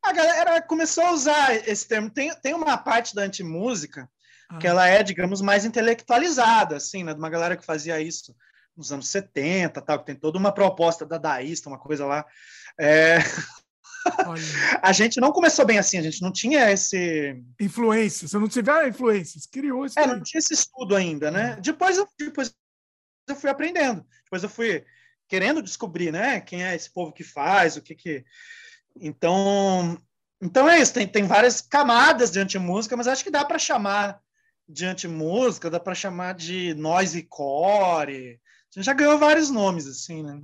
A 0.02 0.12
galera 0.12 0.62
começou 0.62 1.04
a 1.04 1.12
usar 1.12 1.54
esse 1.68 1.86
termo. 1.86 2.08
Tem, 2.08 2.34
tem 2.40 2.54
uma 2.54 2.78
parte 2.78 3.14
da 3.14 3.22
anti-música 3.22 4.08
ah. 4.48 4.58
que 4.58 4.66
ela 4.66 4.88
é, 4.88 5.02
digamos, 5.02 5.42
mais 5.42 5.66
intelectualizada, 5.66 6.76
assim, 6.76 7.04
né? 7.04 7.12
De 7.12 7.18
uma 7.18 7.30
galera 7.30 7.56
que 7.56 7.64
fazia 7.64 8.00
isso 8.00 8.34
nos 8.74 8.90
anos 8.90 9.08
70, 9.08 9.82
tal, 9.82 9.98
que 9.98 10.06
tem 10.06 10.14
toda 10.14 10.38
uma 10.38 10.50
proposta 10.50 11.04
dadaísta, 11.04 11.68
uma 11.68 11.78
coisa 11.78 12.06
lá. 12.06 12.24
É... 12.80 13.18
a 14.82 14.92
gente 14.92 15.20
não 15.20 15.32
começou 15.32 15.64
bem 15.64 15.78
assim, 15.78 15.98
a 15.98 16.02
gente 16.02 16.22
não 16.22 16.32
tinha 16.32 16.70
esse. 16.70 17.42
Influências, 17.60 18.30
você 18.30 18.38
não 18.38 18.48
tiver 18.48 18.88
influências, 18.88 19.46
criou 19.46 19.86
esse. 19.86 19.98
É, 19.98 20.06
não 20.06 20.22
tinha 20.22 20.38
esse 20.38 20.54
estudo 20.54 20.94
ainda, 20.96 21.30
né? 21.30 21.58
Depois 21.60 21.96
eu, 21.96 22.08
depois 22.18 22.54
eu 23.28 23.36
fui 23.36 23.50
aprendendo, 23.50 24.04
depois 24.24 24.42
eu 24.42 24.48
fui 24.48 24.84
querendo 25.28 25.62
descobrir, 25.62 26.12
né? 26.12 26.40
Quem 26.40 26.64
é 26.64 26.74
esse 26.74 26.92
povo 26.92 27.12
que 27.12 27.24
faz, 27.24 27.76
o 27.76 27.82
que 27.82 27.94
que. 27.94 28.24
Então, 29.00 29.98
então 30.42 30.68
é 30.68 30.80
isso, 30.80 30.92
tem, 30.92 31.06
tem 31.06 31.24
várias 31.24 31.60
camadas 31.60 32.30
de 32.30 32.38
antimúsica, 32.38 32.96
mas 32.96 33.06
acho 33.06 33.24
que 33.24 33.30
dá 33.30 33.44
para 33.44 33.58
chamar 33.58 34.20
de 34.68 34.84
antimúsica, 34.84 35.70
dá 35.70 35.80
para 35.80 35.94
chamar 35.94 36.34
de 36.34 36.74
noise 36.74 37.22
core, 37.22 38.40
a 38.74 38.78
gente 38.78 38.86
já 38.86 38.92
ganhou 38.94 39.18
vários 39.18 39.50
nomes, 39.50 39.86
assim, 39.86 40.22
né? 40.22 40.40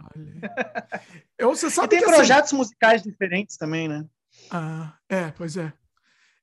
Eu, 1.39 1.51
você 1.51 1.71
sabe 1.71 1.87
e 1.87 1.91
tem 1.91 1.99
assim, 2.01 2.15
projetos 2.15 2.49
assim... 2.51 2.57
musicais 2.57 3.03
diferentes 3.03 3.57
também, 3.57 3.89
né? 3.89 4.05
Ah, 4.51 4.95
é, 5.09 5.31
pois 5.31 5.57
é. 5.57 5.73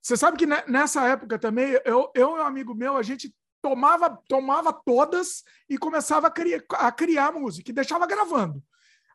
Você 0.01 0.17
sabe 0.17 0.37
que 0.37 0.45
nessa 0.45 1.07
época 1.07 1.37
também, 1.37 1.79
eu, 1.83 2.11
eu 2.15 2.37
e 2.37 2.39
um 2.39 2.45
amigo 2.45 2.73
meu, 2.73 2.95
a 2.97 3.03
gente 3.03 3.33
tomava, 3.61 4.09
tomava 4.27 4.71
todas 4.71 5.43
e 5.67 5.77
começava 5.77 6.27
a 6.27 6.31
criar, 6.31 6.61
a 6.73 6.91
criar 6.91 7.31
música 7.31 7.71
e 7.71 7.73
deixava 7.73 8.05
gravando. 8.05 8.63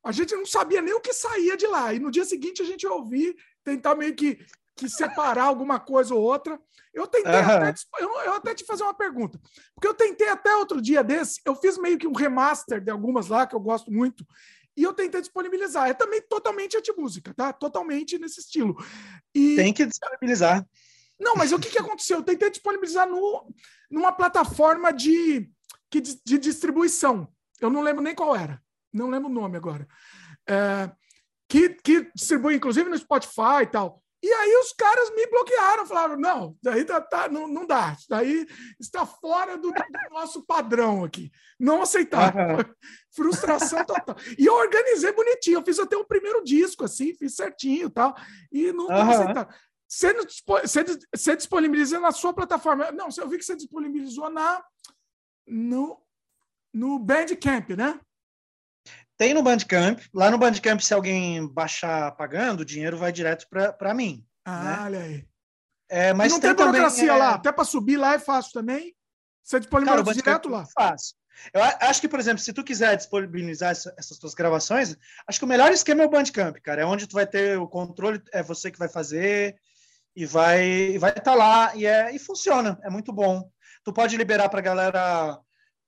A 0.03 0.13
gente 0.13 0.35
não 0.35 0.47
sabia 0.47 0.83
nem 0.83 0.95
o 0.95 1.01
que 1.01 1.13
saía 1.13 1.57
de 1.57 1.67
lá. 1.67 1.93
E 1.93 1.99
no 1.99 2.11
dia 2.11 2.25
seguinte 2.25 2.63
a 2.63 2.65
gente 2.65 2.87
ouvia, 2.87 3.35
tentar 3.63 3.95
meio 3.95 4.15
que 4.15 4.45
que 4.77 4.89
separar 4.89 5.45
alguma 5.45 5.79
coisa 5.79 6.15
ou 6.15 6.23
outra. 6.23 6.59
Eu 6.93 7.07
tentei 7.07 7.33
uhum. 7.33 7.39
até, 7.39 7.75
eu, 8.01 8.09
eu, 8.09 8.33
até 8.35 8.55
te 8.55 8.65
fazer 8.65 8.83
uma 8.83 8.95
pergunta, 8.95 9.41
porque 9.75 9.87
eu 9.87 9.95
tentei 9.95 10.29
até 10.29 10.57
outro 10.57 10.81
dia 10.81 11.05
desse, 11.05 11.41
eu 11.45 11.55
fiz 11.55 11.79
meio 11.79 11.97
que 11.97 12.07
um 12.07 12.13
remaster 12.13 12.81
de 12.81 12.91
algumas 12.91 13.29
lá 13.29 13.47
que 13.47 13.55
eu 13.55 13.61
gosto 13.61 13.93
muito, 13.93 14.27
e 14.77 14.83
eu 14.83 14.93
tentei 14.93 15.21
disponibilizar. 15.21 15.89
É 15.89 15.95
também 15.95 16.23
totalmente 16.23 16.77
anti-música, 16.77 17.35
tá? 17.35 17.53
Totalmente 17.53 18.19
nesse 18.19 18.41
estilo. 18.41 18.77
E... 19.35 19.57
Tem 19.57 19.73
que 19.73 19.87
disponibilizar. 19.87 20.67
Não, 21.19 21.35
mas 21.35 21.53
o 21.53 21.59
que, 21.59 21.69
que 21.69 21.79
aconteceu? 21.79 22.19
Eu 22.19 22.23
tentei 22.23 22.51
disponibilizar 22.51 23.07
no, 23.07 23.53
numa 23.91 24.11
plataforma 24.11 24.91
de, 24.91 25.51
de, 25.93 26.01
de 26.25 26.39
distribuição. 26.39 27.29
Eu 27.61 27.69
não 27.69 27.83
lembro 27.83 28.03
nem 28.03 28.15
qual 28.15 28.35
era. 28.35 28.61
Não 28.93 29.11
lembro 29.11 29.29
o 29.29 29.33
nome 29.33 29.57
agora. 29.57 29.87
É, 30.49 30.91
que, 31.47 31.69
que 31.71 32.11
distribui, 32.15 32.55
inclusive, 32.55 32.89
no 32.89 32.97
Spotify 32.97 33.63
e 33.63 33.67
tal. 33.67 34.03
E 34.23 34.31
aí 34.31 34.55
os 34.57 34.73
caras 34.73 35.11
me 35.15 35.27
bloquearam, 35.27 35.87
falaram: 35.87 36.17
não, 36.17 36.57
daí 36.63 36.85
tá, 36.85 37.01
tá, 37.01 37.29
não, 37.29 37.49
não 37.49 37.67
dá, 37.67 37.97
daí 38.09 38.47
está 38.79 39.07
fora 39.07 39.57
do, 39.57 39.71
do 39.71 40.11
nosso 40.11 40.45
padrão 40.45 41.05
aqui. 41.05 41.31
Não 41.59 41.83
aceitar. 41.83 42.35
Uhum. 42.35 42.59
Frustração 43.15 43.85
total. 43.85 44.17
E 44.39 44.47
eu 44.47 44.55
organizei 44.55 45.13
bonitinho, 45.13 45.59
eu 45.59 45.65
fiz 45.65 45.79
até 45.79 45.97
o 45.97 46.05
primeiro 46.05 46.45
disco, 46.45 46.85
assim, 46.85 47.15
fiz 47.15 47.35
certinho 47.35 47.87
e 47.87 47.91
tal. 47.91 48.15
E 48.53 48.73
não, 48.73 48.87
uhum. 48.87 49.11
aceitaram. 49.11 49.49
Você, 49.89 50.15
você, 50.15 50.85
você 51.13 51.37
disponibiliza 51.37 51.99
na 51.99 52.13
sua 52.13 52.33
plataforma. 52.33 52.93
Não, 52.93 53.09
eu 53.17 53.29
vi 53.29 53.39
que 53.39 53.45
você 53.45 53.57
disponibilizou 53.57 54.31
na, 54.31 54.63
no, 55.47 56.01
no 56.73 56.99
Bandcamp, 56.99 57.71
né? 57.71 57.99
Tem 59.21 59.35
no 59.35 59.43
Bandcamp. 59.43 60.01
Lá 60.15 60.31
no 60.31 60.39
Bandcamp, 60.39 60.81
se 60.81 60.95
alguém 60.95 61.47
baixar 61.47 62.11
pagando, 62.13 62.61
o 62.61 62.65
dinheiro 62.65 62.97
vai 62.97 63.13
direto 63.13 63.47
para 63.51 63.93
mim. 63.93 64.25
Ah, 64.47 64.65
né? 64.65 64.79
olha 64.85 65.01
aí. 65.01 65.27
É, 65.91 66.15
mas 66.15 66.33
não 66.33 66.41
tem, 66.41 66.55
tem 66.55 66.65
burocracia 66.65 67.09
também, 67.09 67.17
é... 67.17 67.19
lá. 67.19 67.35
Até 67.35 67.53
para 67.53 67.65
subir 67.65 67.99
lá 67.99 68.15
é 68.15 68.19
fácil 68.19 68.53
também. 68.55 68.97
Você 69.45 69.61
disponibiliza 69.61 70.15
direto 70.15 70.49
lá. 70.49 70.63
É 70.63 70.73
fácil. 70.73 71.17
Eu 71.53 71.63
acho 71.63 72.01
que, 72.01 72.09
por 72.09 72.19
exemplo, 72.19 72.39
se 72.39 72.51
tu 72.51 72.65
quiser 72.65 72.97
disponibilizar 72.97 73.73
essa, 73.73 73.95
essas 73.99 74.17
tuas 74.17 74.33
gravações, 74.33 74.97
acho 75.29 75.39
que 75.39 75.45
o 75.45 75.49
melhor 75.49 75.71
esquema 75.71 76.03
é 76.03 76.07
o 76.07 76.11
Bandcamp, 76.11 76.57
cara. 76.63 76.81
É 76.81 76.87
onde 76.87 77.07
tu 77.07 77.13
vai 77.13 77.27
ter 77.27 77.59
o 77.59 77.69
controle, 77.69 78.23
é 78.33 78.43
você 78.43 78.71
que 78.71 78.79
vai 78.79 78.89
fazer 78.89 79.55
e 80.17 80.25
vai 80.25 80.97
vai 80.97 81.11
estar 81.11 81.21
tá 81.21 81.35
lá 81.35 81.77
e 81.77 81.85
é 81.85 82.11
e 82.15 82.19
funciona, 82.19 82.81
é 82.83 82.89
muito 82.89 83.13
bom. 83.13 83.47
Tu 83.85 83.93
pode 83.93 84.17
liberar 84.17 84.49
para 84.49 84.63
galera 84.63 85.39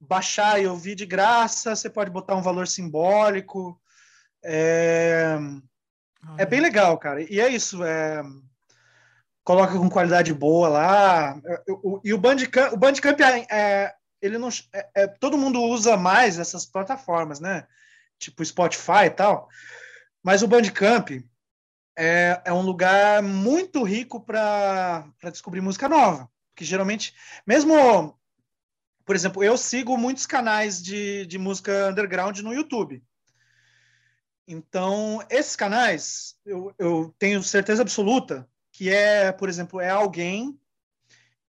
baixar 0.03 0.61
e 0.61 0.67
ouvir 0.67 0.95
de 0.95 1.07
graça, 1.07 1.77
você 1.77 1.89
pode 1.89 2.11
botar 2.11 2.35
um 2.35 2.43
valor 2.43 2.67
simbólico. 2.67 3.81
É, 4.45 5.39
é 6.39 6.45
bem 6.45 6.61
legal, 6.61 6.99
cara. 6.99 7.23
E 7.23 7.41
é 7.41 7.49
isso. 7.49 7.83
É... 7.85 8.23
Coloca 9.45 9.77
com 9.77 9.89
qualidade 9.89 10.33
boa 10.33 10.69
lá. 10.69 11.41
E 12.05 12.13
o 12.13 12.19
Bandcamp, 12.19 12.73
o 12.73 12.77
Bandcamp 12.77 13.21
é, 13.21 13.47
é 13.51 13.95
ele 14.21 14.39
não, 14.39 14.49
é, 14.73 14.89
é, 14.95 15.07
todo 15.07 15.39
mundo 15.39 15.61
usa 15.61 15.97
mais 15.97 16.39
essas 16.39 16.65
plataformas, 16.65 17.41
né? 17.41 17.67
Tipo 18.19 18.45
Spotify 18.45 19.07
e 19.07 19.11
tal. 19.11 19.49
Mas 20.23 20.43
o 20.43 20.49
Bandcamp 20.49 21.11
é, 21.99 22.41
é 22.45 22.53
um 22.53 22.63
lugar 22.63 23.21
muito 23.21 23.83
rico 23.83 24.21
para 24.21 25.05
descobrir 25.33 25.61
música 25.61 25.89
nova. 25.89 26.31
Porque 26.55 26.65
geralmente, 26.65 27.15
mesmo 27.45 28.17
por 29.05 29.17
exemplo, 29.17 29.43
eu 29.43 29.57
sigo 29.57 29.97
muitos 29.97 30.27
canais 30.27 30.83
de, 30.83 31.27
de 31.27 31.39
música 31.39 31.89
underground 31.91 32.39
no 32.39 32.55
YouTube. 32.55 33.03
Então, 34.47 35.25
esses 35.31 35.57
canais, 35.57 36.37
eu, 36.45 36.75
eu 36.79 37.15
tenho 37.19 37.43
certeza 37.43 37.83
absoluta 37.83 38.49
que 38.73 38.91
é, 38.91 39.31
por 39.31 39.49
exemplo, 39.49 39.81
é 39.81 39.91
alguém 39.91 40.59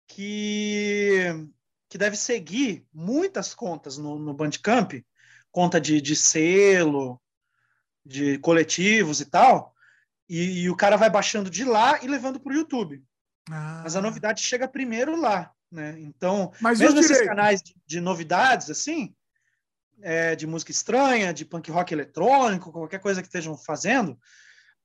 que, 0.08 1.26
que 1.88 1.96
deve 1.96 2.16
seguir 2.16 2.86
muitas 2.92 3.54
contas 3.54 3.96
no, 3.96 4.18
no 4.18 4.34
Bandcamp, 4.34 4.92
conta 5.50 5.80
de, 5.80 6.00
de 6.00 6.16
selo, 6.16 7.20
de 8.04 8.38
coletivos 8.38 9.20
e 9.20 9.24
tal, 9.24 9.72
e, 10.28 10.62
e, 10.62 10.70
o 10.70 10.76
cara 10.76 10.96
vai 10.96 11.08
baixando 11.08 11.48
de 11.48 11.64
lá 11.64 12.02
e 12.02 12.08
levando 12.08 12.40
para 12.40 12.52
o 12.52 12.56
YouTube. 12.56 13.02
Ah. 13.50 13.82
Mas 13.84 13.94
a 13.94 14.00
novidade 14.00 14.42
chega 14.42 14.66
primeiro 14.66 15.20
lá. 15.20 15.52
Né? 15.72 15.96
Então, 16.00 16.52
Mas 16.60 16.78
mesmo 16.78 17.00
esses 17.00 17.22
canais 17.22 17.62
de, 17.62 17.74
de, 17.86 18.00
novidades, 18.00 18.68
assim, 18.68 19.14
é, 20.02 20.36
de 20.36 20.46
música 20.46 20.70
estranha, 20.70 21.32
de 21.32 21.46
punk 21.46 21.70
rock 21.70 21.94
eletrônico, 21.94 22.70
qualquer 22.70 23.00
coisa 23.00 23.22
que 23.22 23.28
estejam 23.28 23.56
fazendo, 23.56 24.18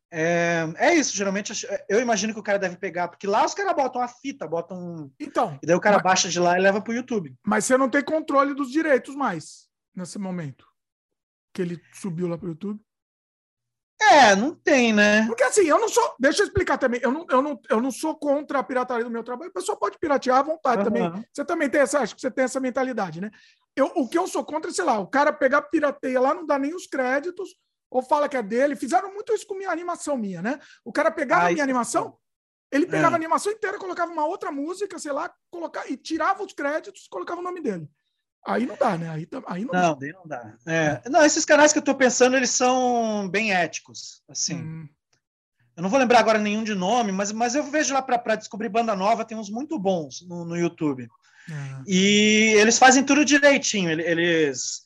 é, 0.09 0.65
é, 0.77 0.95
isso. 0.95 1.15
Geralmente, 1.15 1.67
eu 1.89 1.99
imagino 1.99 2.33
que 2.33 2.39
o 2.39 2.43
cara 2.43 2.57
deve 2.57 2.77
pegar, 2.77 3.09
porque 3.09 3.27
lá 3.27 3.45
os 3.45 3.53
caras 3.53 3.75
botam 3.75 4.01
a 4.01 4.07
fita, 4.07 4.47
botam. 4.47 5.11
Então. 5.19 5.59
E 5.61 5.67
daí 5.67 5.75
o 5.75 5.81
cara 5.81 5.97
mas, 5.97 6.03
baixa 6.03 6.29
de 6.29 6.39
lá 6.39 6.57
e 6.57 6.61
leva 6.61 6.79
para 6.81 6.91
o 6.91 6.95
YouTube. 6.95 7.35
Mas 7.45 7.65
você 7.65 7.77
não 7.77 7.89
tem 7.89 8.01
controle 8.01 8.53
dos 8.53 8.71
direitos 8.71 9.13
mais 9.13 9.67
nesse 9.93 10.17
momento 10.17 10.65
que 11.53 11.61
ele 11.61 11.81
subiu 11.91 12.27
lá 12.27 12.37
para 12.37 12.45
o 12.45 12.49
YouTube. 12.51 12.79
É, 13.99 14.35
não 14.35 14.53
tem, 14.53 14.93
né? 14.93 15.25
Porque 15.25 15.43
assim, 15.43 15.63
eu 15.63 15.79
não 15.79 15.89
sou. 15.89 16.15
Deixa 16.19 16.43
eu 16.43 16.47
explicar 16.47 16.77
também. 16.77 16.99
Eu 17.03 17.11
não, 17.11 17.25
eu 17.29 17.41
não, 17.41 17.59
eu 17.69 17.81
não 17.81 17.91
sou 17.91 18.15
contra 18.15 18.59
a 18.59 18.63
pirataria 18.63 19.03
do 19.03 19.09
meu 19.09 19.23
trabalho. 19.23 19.49
A 19.49 19.53
pessoa 19.53 19.77
pode 19.77 19.97
piratear 19.97 20.37
à 20.37 20.43
vontade 20.43 20.79
uhum. 20.79 20.83
também. 20.83 21.25
Você 21.33 21.43
também 21.43 21.69
tem 21.69 21.81
essa. 21.81 21.99
Acho 21.99 22.15
que 22.15 22.21
você 22.21 22.29
tem 22.29 22.45
essa 22.45 22.59
mentalidade, 22.59 23.19
né? 23.19 23.31
Eu, 23.75 23.91
o 23.95 24.07
que 24.07 24.17
eu 24.17 24.27
sou 24.27 24.43
contra 24.43 24.69
é, 24.69 24.73
sei 24.73 24.85
lá, 24.85 24.99
o 24.99 25.07
cara 25.07 25.33
pegar 25.33 25.63
pirateia 25.63 26.19
lá, 26.19 26.33
não 26.33 26.45
dá 26.45 26.57
nem 26.57 26.75
os 26.75 26.87
créditos, 26.87 27.55
ou 27.89 28.01
fala 28.01 28.29
que 28.29 28.37
é 28.37 28.43
dele. 28.43 28.75
Fizeram 28.75 29.13
muito 29.13 29.33
isso 29.33 29.47
com 29.47 29.55
minha 29.55 29.71
animação 29.71 30.15
minha, 30.15 30.41
né? 30.41 30.59
O 30.85 30.91
cara 30.91 31.11
pegava 31.11 31.47
ah, 31.47 31.51
minha 31.51 31.63
animação, 31.63 32.17
ele 32.71 32.85
pegava 32.85 33.11
é. 33.11 33.13
a 33.13 33.15
animação 33.15 33.51
inteira, 33.51 33.77
colocava 33.77 34.11
uma 34.11 34.25
outra 34.25 34.51
música, 34.51 34.99
sei 34.99 35.11
lá, 35.11 35.31
colocar, 35.49 35.89
e 35.89 35.95
tirava 35.95 36.43
os 36.43 36.53
créditos 36.53 37.07
colocava 37.07 37.39
o 37.39 37.43
nome 37.43 37.61
dele. 37.61 37.89
Aí 38.47 38.65
não 38.65 38.77
dá, 38.77 38.97
né? 38.97 39.09
Aí, 39.09 39.27
aí 39.47 39.65
não, 39.65 39.73
não, 39.73 39.99
dá. 39.99 40.07
não 40.13 40.25
dá. 40.25 40.53
É. 40.65 41.09
Não, 41.09 41.25
esses 41.25 41.43
canais 41.43 41.73
que 41.73 41.79
eu 41.79 41.81
estou 41.81 41.95
pensando, 41.95 42.37
eles 42.37 42.49
são 42.49 43.27
bem 43.29 43.53
éticos, 43.53 44.23
assim. 44.29 44.55
Hum. 44.55 44.89
Eu 45.75 45.83
não 45.83 45.89
vou 45.89 45.99
lembrar 45.99 46.19
agora 46.19 46.39
nenhum 46.39 46.63
de 46.63 46.73
nome, 46.73 47.11
mas, 47.11 47.31
mas 47.31 47.53
eu 47.53 47.63
vejo 47.63 47.93
lá 47.93 48.01
para 48.01 48.35
descobrir 48.35 48.69
banda 48.69 48.95
nova, 48.95 49.25
tem 49.25 49.37
uns 49.37 49.49
muito 49.49 49.77
bons 49.77 50.25
no, 50.27 50.43
no 50.43 50.57
YouTube. 50.57 51.07
É. 51.49 51.83
E 51.85 52.55
eles 52.57 52.79
fazem 52.79 53.03
tudo 53.03 53.23
direitinho. 53.23 53.91
Eles 53.91 54.81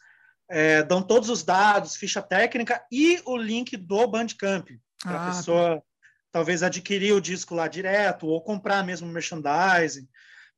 é, 0.49 0.84
dão 0.84 1.01
todos 1.01 1.30
os 1.30 1.43
dados, 1.43 1.95
ficha 1.95 2.22
técnica 2.22 2.84
e 2.91 3.22
o 3.26 3.38
link 3.38 3.78
do 3.78 4.05
Bandcamp 4.07 4.70
para 5.01 5.18
a 5.18 5.24
ah, 5.24 5.32
pessoa 5.32 5.76
tá. 5.78 5.84
talvez 6.32 6.62
adquirir 6.62 7.14
o 7.14 7.22
disco 7.22 7.55
lá 7.55 7.68
direto 7.68 8.28
ou 8.28 8.41
comprar 8.41 8.84
mesmo 8.84 9.07
merchandising. 9.07 10.07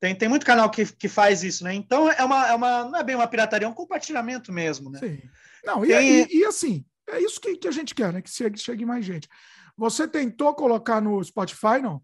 Tem, 0.04 0.14
tem 0.14 0.28
muito 0.28 0.45
canal 0.45 0.70
que, 0.70 0.86
que 0.86 1.08
faz 1.08 1.45
isso, 1.45 1.64
né? 1.64 1.74
Então 1.74 2.12
é 2.12 2.22
uma, 2.26 2.47
é 2.49 2.54
uma. 2.54 2.84
Não 2.84 2.99
é 2.99 3.04
bem 3.06 3.16
uma 3.16 3.26
pirataria, 3.26 3.66
é 3.66 3.70
um 3.70 3.74
compartilhamento 3.74 4.51
mesmo, 4.51 4.89
né? 4.89 4.99
Sim. 4.99 5.22
Não, 5.64 5.86
e, 5.86 5.88
tem... 5.88 6.10
e, 6.10 6.39
e, 6.39 6.45
assim, 6.45 6.84
é 7.10 7.22
isso 7.22 7.39
que, 7.39 7.56
que 7.56 7.70
a 7.70 7.72
gente 7.72 7.95
quer, 7.95 8.12
né? 8.12 8.22
Que 8.22 8.30
chegue, 8.30 8.60
chegue 8.60 8.86
mais 8.86 9.06
gente. 9.06 9.30
Você 9.78 10.06
tentou 10.06 10.54
colocar 10.56 10.99
no 10.99 11.24
Spotify, 11.24 11.80
não? 11.82 12.04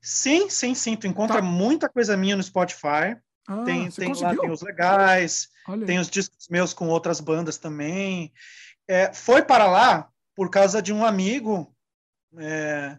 Sim, 0.00 0.48
sim, 0.48 0.76
sim. 0.76 0.94
Tu 0.94 1.08
encontra 1.08 1.38
tá. 1.38 1.42
muita 1.42 1.88
coisa 1.88 2.16
minha 2.16 2.36
no 2.36 2.42
Spotify. 2.44 3.16
Ah, 3.48 3.64
tem 3.64 3.90
tem 3.90 4.14
lá 4.14 4.36
tem 4.36 4.50
os 4.52 4.62
legais, 4.62 5.48
Olha. 5.66 5.86
tem 5.86 5.98
os 5.98 6.08
discos 6.08 6.46
meus 6.48 6.72
com 6.72 6.86
outras 6.86 7.18
bandas 7.18 7.58
também. 7.58 8.32
É, 8.86 9.12
foi 9.12 9.42
para 9.42 9.66
lá 9.66 10.08
por 10.36 10.50
causa 10.50 10.80
de 10.80 10.92
um 10.92 11.04
amigo 11.04 11.68
é, 12.38 12.96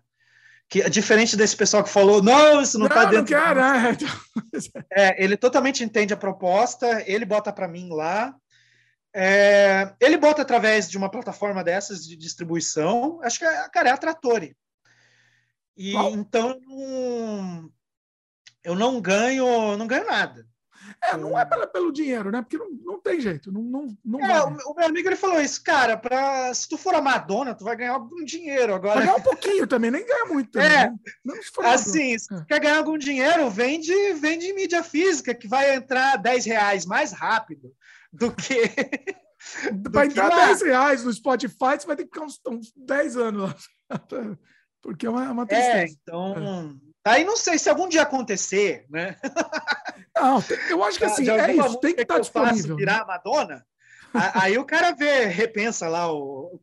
que 0.70 0.82
é 0.82 0.89
diferente 0.89 1.38
desse 1.38 1.55
pessoal 1.55 1.84
que 1.84 1.89
falou, 1.89 2.22
não, 2.22 2.61
isso 2.61 2.78
não 2.78 2.88
está 2.88 3.05
dentro. 3.05 3.18
Não 3.18 3.26
quero, 3.26 3.59
é. 3.59 3.91
Então, 3.91 4.07
é, 4.91 5.24
ele 5.24 5.38
totalmente 5.38 5.84
entende 5.84 6.13
a 6.13 6.18
proposta, 6.18 7.03
ele 7.09 7.26
bota 7.26 7.53
para 7.53 7.68
mim 7.68 7.89
lá. 7.89 8.36
É, 9.15 9.95
ele 9.99 10.18
bota 10.18 10.41
através 10.41 10.89
de 10.89 10.97
uma 10.97 11.09
plataforma 11.09 11.63
dessas 11.63 12.05
de 12.05 12.15
distribuição, 12.15 13.20
acho 13.24 13.39
que 13.39 13.45
é, 13.45 13.70
cara, 13.70 13.89
é 13.89 13.91
a 13.93 13.97
Trattori. 13.97 14.55
E 15.76 15.93
Qual? 15.93 16.11
então 16.11 16.59
eu 18.63 18.76
não 18.76 18.99
ganho, 18.99 19.78
não 19.78 19.88
ganho 19.88 20.05
nada. 20.05 20.45
É, 21.04 21.16
não 21.16 21.38
é 21.38 21.45
pela, 21.45 21.68
pelo 21.68 21.91
dinheiro, 21.91 22.32
né? 22.32 22.41
Porque 22.41 22.58
não, 22.58 22.70
não 22.84 23.00
tem 23.00 23.20
jeito. 23.22 23.52
Não, 23.52 23.62
não, 23.62 23.98
não 24.04 24.20
é, 24.20 24.43
o, 24.43 24.72
o, 24.72 24.76
meu 24.76 24.88
amigo 24.88 25.08
ele 25.08 25.16
falou 25.16 25.39
isso, 25.39 25.64
cara, 25.64 25.95
pra, 25.95 26.54
se 26.54 26.68
tu 26.68 26.78
for 26.78 26.95
a 26.95 27.02
Madonna, 27.02 27.54
tu 27.54 27.64
vai 27.64 27.76
ganhar 27.76 27.93
algum 27.93 28.24
dinheiro 28.26 28.74
agora. 28.74 28.95
Vai 28.95 29.06
ganhar 29.06 29.18
um 29.18 29.22
pouquinho 29.24 29.68
também, 29.68 29.91
nem 29.91 30.06
ganha 30.06 30.26
muito. 30.26 30.52
Também, 30.52 30.68
é, 30.78 30.89
né? 30.89 31.41
se 31.41 31.62
assim, 31.62 32.18
se 32.18 32.34
é. 32.34 32.45
quer 32.45 32.60
ganhar 32.60 32.78
algum 32.78 32.98
dinheiro, 32.98 33.50
vende, 33.50 33.93
vende 34.16 34.52
mídia 34.54 34.84
física, 34.84 35.36
que 35.36 35.48
vai 35.48 35.76
entrar 35.76 36.18
10 36.18 36.45
reais 36.45 36.86
mais 36.86 37.12
rápido 37.12 37.74
do 38.12 38.32
que. 38.32 38.62
Para 39.91 40.06
entrar 40.06 40.30
lá. 40.30 40.48
10 40.48 40.62
reais 40.64 41.04
no 41.04 41.14
Spotify, 41.14 41.80
você 41.80 41.88
vai 41.88 41.95
ter 41.95 42.04
que 42.04 42.10
ficar 42.14 42.26
uns, 42.26 42.41
uns 42.48 42.74
10 42.76 43.18
anos 43.18 43.43
lá. 43.43 43.56
Porque 44.82 45.06
é 45.06 45.10
uma, 45.10 45.26
é 45.26 45.30
uma 45.30 45.43
é, 45.43 45.45
tristeza. 45.45 45.78
É, 45.78 45.88
então. 45.89 46.80
Aí 47.08 47.24
não 47.24 47.38
sei 47.38 47.58
se 47.58 47.70
algum 47.70 47.88
dia 47.88 48.03
acontecer, 48.03 48.86
né? 48.89 49.18
Não, 50.16 50.43
eu 50.70 50.84
acho 50.84 50.97
que 50.97 51.05
assim, 51.05 51.30
é 51.30 51.53
isso, 51.53 51.80
tem 51.80 51.93
que 51.93 52.01
estar 52.01 52.16
tá 52.16 52.20
disponível. 52.20 52.76
virar 52.76 53.05
Madonna, 53.05 53.66
aí 54.34 54.58
o 54.58 54.66
cara 54.66 54.91
vê, 54.91 55.26
repensa 55.26 55.88
lá, 55.88 56.12
o, 56.12 56.60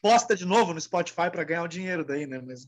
posta 0.00 0.36
de 0.36 0.44
novo 0.44 0.72
no 0.72 0.80
Spotify 0.80 1.30
para 1.30 1.44
ganhar 1.44 1.62
o 1.62 1.68
dinheiro 1.68 2.04
daí, 2.04 2.26
né? 2.26 2.40
Mas, 2.44 2.66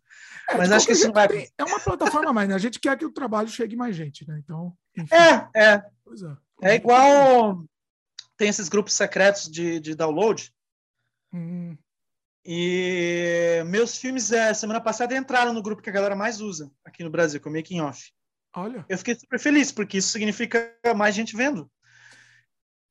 é, 0.49 0.57
mas 0.57 0.73
acho 0.73 0.87
que 0.87 0.93
isso 0.93 1.07
não 1.07 1.13
vai. 1.13 1.29
Tem, 1.29 1.49
é 1.57 1.65
uma 1.65 1.81
plataforma 1.81 2.33
mais, 2.33 2.49
né? 2.49 2.55
A 2.55 2.59
gente 2.59 2.81
quer 2.81 2.97
que 2.97 3.05
o 3.05 3.13
trabalho 3.13 3.49
chegue 3.49 3.77
mais 3.77 3.95
gente, 3.95 4.27
né? 4.27 4.41
Então. 4.43 4.77
Enfim. 4.97 5.15
É, 5.15 5.49
é. 5.55 5.85
É. 6.63 6.73
é 6.73 6.75
igual. 6.75 7.65
Tem 8.37 8.49
esses 8.49 8.69
grupos 8.69 8.95
secretos 8.95 9.51
de, 9.51 9.81
de 9.81 9.95
download. 9.95 10.53
Hum. 11.33 11.77
E 12.49 13.65
meus 13.67 13.99
filmes, 13.99 14.31
é, 14.31 14.55
semana 14.55 14.81
passada, 14.81 15.17
entraram 15.17 15.53
no 15.53 15.63
grupo 15.63 15.83
que 15.83 15.91
a 15.91 15.93
galera 15.93 16.15
mais 16.15 16.41
usa 16.41 16.71
aqui 16.85 17.03
no 17.03 17.11
Brasil, 17.11 17.41
que 17.41 17.49
é 17.49 17.51
o 17.51 17.53
Making 17.55 17.81
Off. 17.81 18.13
Olha. 18.55 18.87
Eu 18.89 18.97
fiquei 18.97 19.17
super 19.17 19.41
feliz, 19.41 19.73
porque 19.73 19.99
isso 19.99 20.13
significa 20.13 20.73
mais 20.95 21.15
gente 21.15 21.35
vendo. 21.35 21.69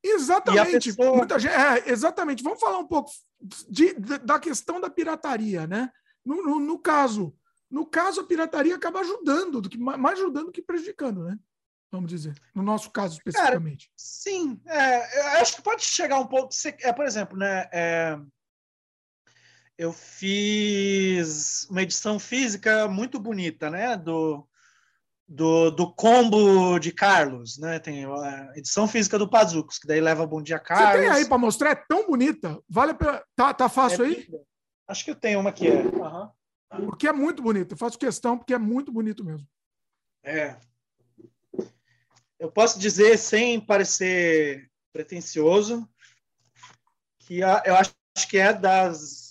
Exatamente. 0.03 0.93
Pessoa... 0.93 1.15
Muita 1.15 1.39
gente, 1.39 1.53
é, 1.53 1.89
exatamente. 1.89 2.43
Vamos 2.43 2.59
falar 2.59 2.77
um 2.79 2.87
pouco 2.87 3.09
de, 3.69 3.93
de, 3.93 4.17
da 4.19 4.39
questão 4.39 4.79
da 4.79 4.89
pirataria, 4.89 5.65
né? 5.65 5.89
No, 6.23 6.43
no, 6.43 6.59
no, 6.59 6.77
caso, 6.77 7.33
no 7.71 7.85
caso, 7.85 8.21
a 8.21 8.27
pirataria 8.27 8.75
acaba 8.75 8.99
ajudando, 8.99 9.61
do 9.61 9.69
que, 9.69 9.77
mais 9.77 10.19
ajudando 10.19 10.47
do 10.47 10.51
que 10.51 10.61
prejudicando, 10.61 11.23
né? 11.23 11.39
Vamos 11.91 12.09
dizer. 12.09 12.35
No 12.53 12.61
nosso 12.61 12.91
caso, 12.91 13.17
especificamente. 13.17 13.87
Cara, 13.87 13.93
sim. 13.95 14.59
É, 14.65 15.19
eu 15.19 15.41
acho 15.41 15.55
que 15.55 15.61
pode 15.61 15.83
chegar 15.83 16.19
um 16.19 16.27
pouco. 16.27 16.49
É, 16.81 16.91
por 16.91 17.05
exemplo, 17.05 17.37
né? 17.37 17.69
É, 17.71 18.19
eu 19.77 19.91
fiz 19.91 21.67
uma 21.69 21.81
edição 21.81 22.17
física 22.17 22.87
muito 22.87 23.19
bonita, 23.19 23.69
né? 23.69 23.97
Do, 23.97 24.47
do, 25.27 25.71
do 25.71 25.93
combo 25.93 26.79
de 26.79 26.91
Carlos, 26.91 27.57
né? 27.57 27.79
Tem 27.79 28.05
a 28.05 28.53
edição 28.55 28.87
física 28.87 29.19
do 29.19 29.29
Pazucos, 29.29 29.77
que 29.77 29.87
daí 29.87 29.99
leva 29.99 30.25
Bom 30.25 30.41
Dia 30.41 30.59
Carlos. 30.59 30.91
Você 30.91 30.99
tem 30.99 31.09
aí 31.09 31.27
para 31.27 31.37
mostrar? 31.37 31.71
É 31.71 31.75
tão 31.75 32.07
bonita. 32.07 32.59
Vale 32.69 32.91
a 32.91 33.23
Tá, 33.35 33.53
tá 33.53 33.69
fácil 33.69 34.05
é, 34.05 34.07
aí? 34.07 34.27
Acho 34.87 35.03
que 35.03 35.11
eu 35.11 35.15
tenho 35.15 35.39
uma 35.39 35.51
que 35.51 35.67
é. 35.67 35.81
Uhum. 35.81 36.85
Porque 36.85 37.07
é 37.07 37.13
muito 37.13 37.41
bonito. 37.41 37.73
Eu 37.73 37.77
faço 37.77 37.99
questão 37.99 38.37
porque 38.37 38.53
é 38.53 38.57
muito 38.57 38.91
bonito 38.91 39.23
mesmo. 39.23 39.47
É. 40.23 40.57
Eu 42.39 42.51
posso 42.51 42.79
dizer, 42.79 43.17
sem 43.17 43.59
parecer 43.59 44.69
pretencioso, 44.93 45.87
que 47.19 47.39
eu 47.39 47.75
acho 47.75 47.93
que 48.29 48.37
é 48.37 48.53
das 48.53 49.24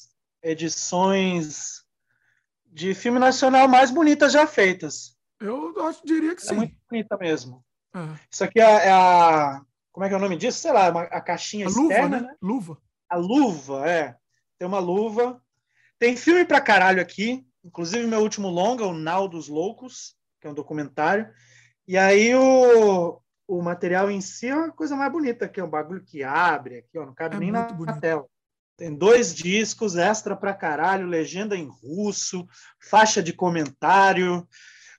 edições 0.44 1.82
de 2.66 2.94
filme 2.94 3.18
nacional 3.18 3.66
mais 3.66 3.90
bonitas 3.90 4.32
já 4.32 4.46
feitas. 4.46 5.16
Eu 5.40 5.74
acho, 5.86 6.04
diria 6.04 6.34
que 6.36 6.42
é 6.42 6.44
sim. 6.44 6.54
É 6.54 6.56
muito 6.56 6.76
bonita 6.88 7.16
mesmo. 7.16 7.64
É. 7.94 8.18
Isso 8.30 8.44
aqui 8.44 8.60
é, 8.60 8.86
é, 8.86 8.92
a. 8.92 9.62
Como 9.90 10.04
é 10.04 10.08
que 10.08 10.14
é 10.14 10.18
o 10.18 10.20
nome 10.20 10.36
disso? 10.36 10.58
Sei 10.58 10.72
lá, 10.72 10.90
uma, 10.90 11.02
a 11.02 11.20
caixinha 11.20 11.66
a 11.66 11.68
externa, 11.68 12.02
luva, 12.02 12.08
né? 12.08 12.20
né? 12.20 12.36
Luva. 12.42 12.78
A 13.08 13.16
luva, 13.16 13.88
é. 13.88 14.16
Tem 14.58 14.68
uma 14.68 14.78
luva. 14.78 15.40
Tem 15.98 16.16
filme 16.16 16.44
pra 16.44 16.60
caralho 16.60 17.00
aqui. 17.00 17.46
Inclusive, 17.64 18.06
meu 18.06 18.20
último 18.20 18.48
longa, 18.48 18.84
o 18.84 18.92
Nau 18.92 19.26
dos 19.26 19.48
Loucos, 19.48 20.16
que 20.40 20.46
é 20.46 20.50
um 20.50 20.54
documentário. 20.54 21.32
E 21.86 21.96
aí 21.96 22.34
o, 22.34 23.20
o 23.46 23.62
material 23.62 24.10
em 24.10 24.20
si 24.20 24.48
é 24.48 24.54
uma 24.54 24.72
coisa 24.72 24.96
mais 24.96 25.10
bonita, 25.10 25.48
que 25.48 25.60
é 25.60 25.64
um 25.64 25.70
bagulho 25.70 26.04
que 26.04 26.22
abre 26.22 26.78
aqui, 26.78 26.98
ó, 26.98 27.06
não 27.06 27.14
cabe 27.14 27.36
é 27.36 27.38
nem 27.38 27.50
na, 27.50 27.68
na, 27.72 28.00
tela. 28.00 28.26
Tem 28.76 28.92
dois 28.94 29.34
discos, 29.34 29.96
extra 29.96 30.36
pra 30.36 30.52
caralho, 30.52 31.06
legenda 31.06 31.56
em 31.56 31.68
russo, 31.68 32.46
faixa 32.80 33.22
de 33.22 33.32
comentário, 33.32 34.46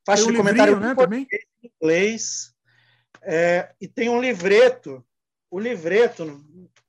faixa 0.05 0.23
tem 0.23 0.31
de 0.31 0.37
um 0.37 0.41
comentário 0.41 0.79
né, 0.79 0.95
também? 0.95 1.27
em 1.61 1.71
inglês. 1.81 2.53
É, 3.21 3.73
e 3.81 3.87
tem 3.87 4.07
um 4.07 4.21
livreto. 4.21 5.05
O 5.51 5.59
livreto, 5.59 6.23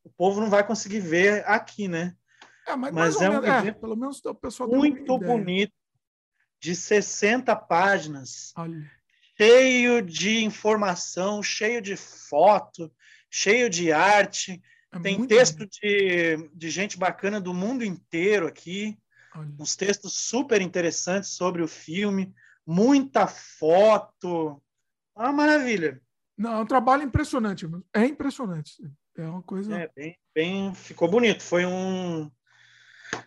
o 0.04 0.10
povo 0.10 0.40
não 0.40 0.48
vai 0.48 0.64
conseguir 0.64 1.00
ver 1.00 1.44
aqui, 1.48 1.88
né? 1.88 2.14
É, 2.66 2.76
mas, 2.76 2.92
mas 2.92 3.20
é 3.20 3.28
um 3.30 3.32
menos, 3.32 3.46
livreto 3.46 3.78
é, 3.78 3.80
pelo 3.80 3.96
menos 3.96 4.24
o 4.24 4.34
pessoal 4.34 4.68
muito 4.68 5.18
bonito, 5.18 5.72
de 6.60 6.74
60 6.74 7.54
páginas, 7.54 8.52
Olha. 8.56 8.90
cheio 9.36 10.02
de 10.02 10.44
informação, 10.44 11.42
cheio 11.42 11.80
de 11.80 11.96
foto, 11.96 12.92
cheio 13.30 13.68
de 13.68 13.92
arte 13.92 14.60
é 14.92 14.98
Tem 14.98 15.26
texto 15.26 15.66
de, 15.66 16.48
de 16.54 16.70
gente 16.70 16.98
bacana 16.98 17.40
do 17.40 17.52
mundo 17.52 17.84
inteiro 17.84 18.46
aqui, 18.46 18.98
Olha. 19.34 19.48
uns 19.58 19.76
textos 19.76 20.14
super 20.14 20.60
interessantes 20.62 21.30
sobre 21.30 21.62
o 21.62 21.68
filme, 21.68 22.34
muita 22.66 23.26
foto. 23.26 24.62
É 25.16 25.22
uma 25.22 25.32
maravilha. 25.32 26.00
Não, 26.36 26.52
é 26.52 26.60
um 26.60 26.66
trabalho 26.66 27.02
impressionante. 27.02 27.66
É 27.94 28.04
impressionante. 28.04 28.72
É 29.16 29.26
uma 29.26 29.42
coisa. 29.42 29.74
É, 29.74 29.90
bem, 29.96 30.18
bem 30.34 30.74
ficou 30.74 31.08
bonito. 31.08 31.42
Foi 31.42 31.64
um. 31.64 32.30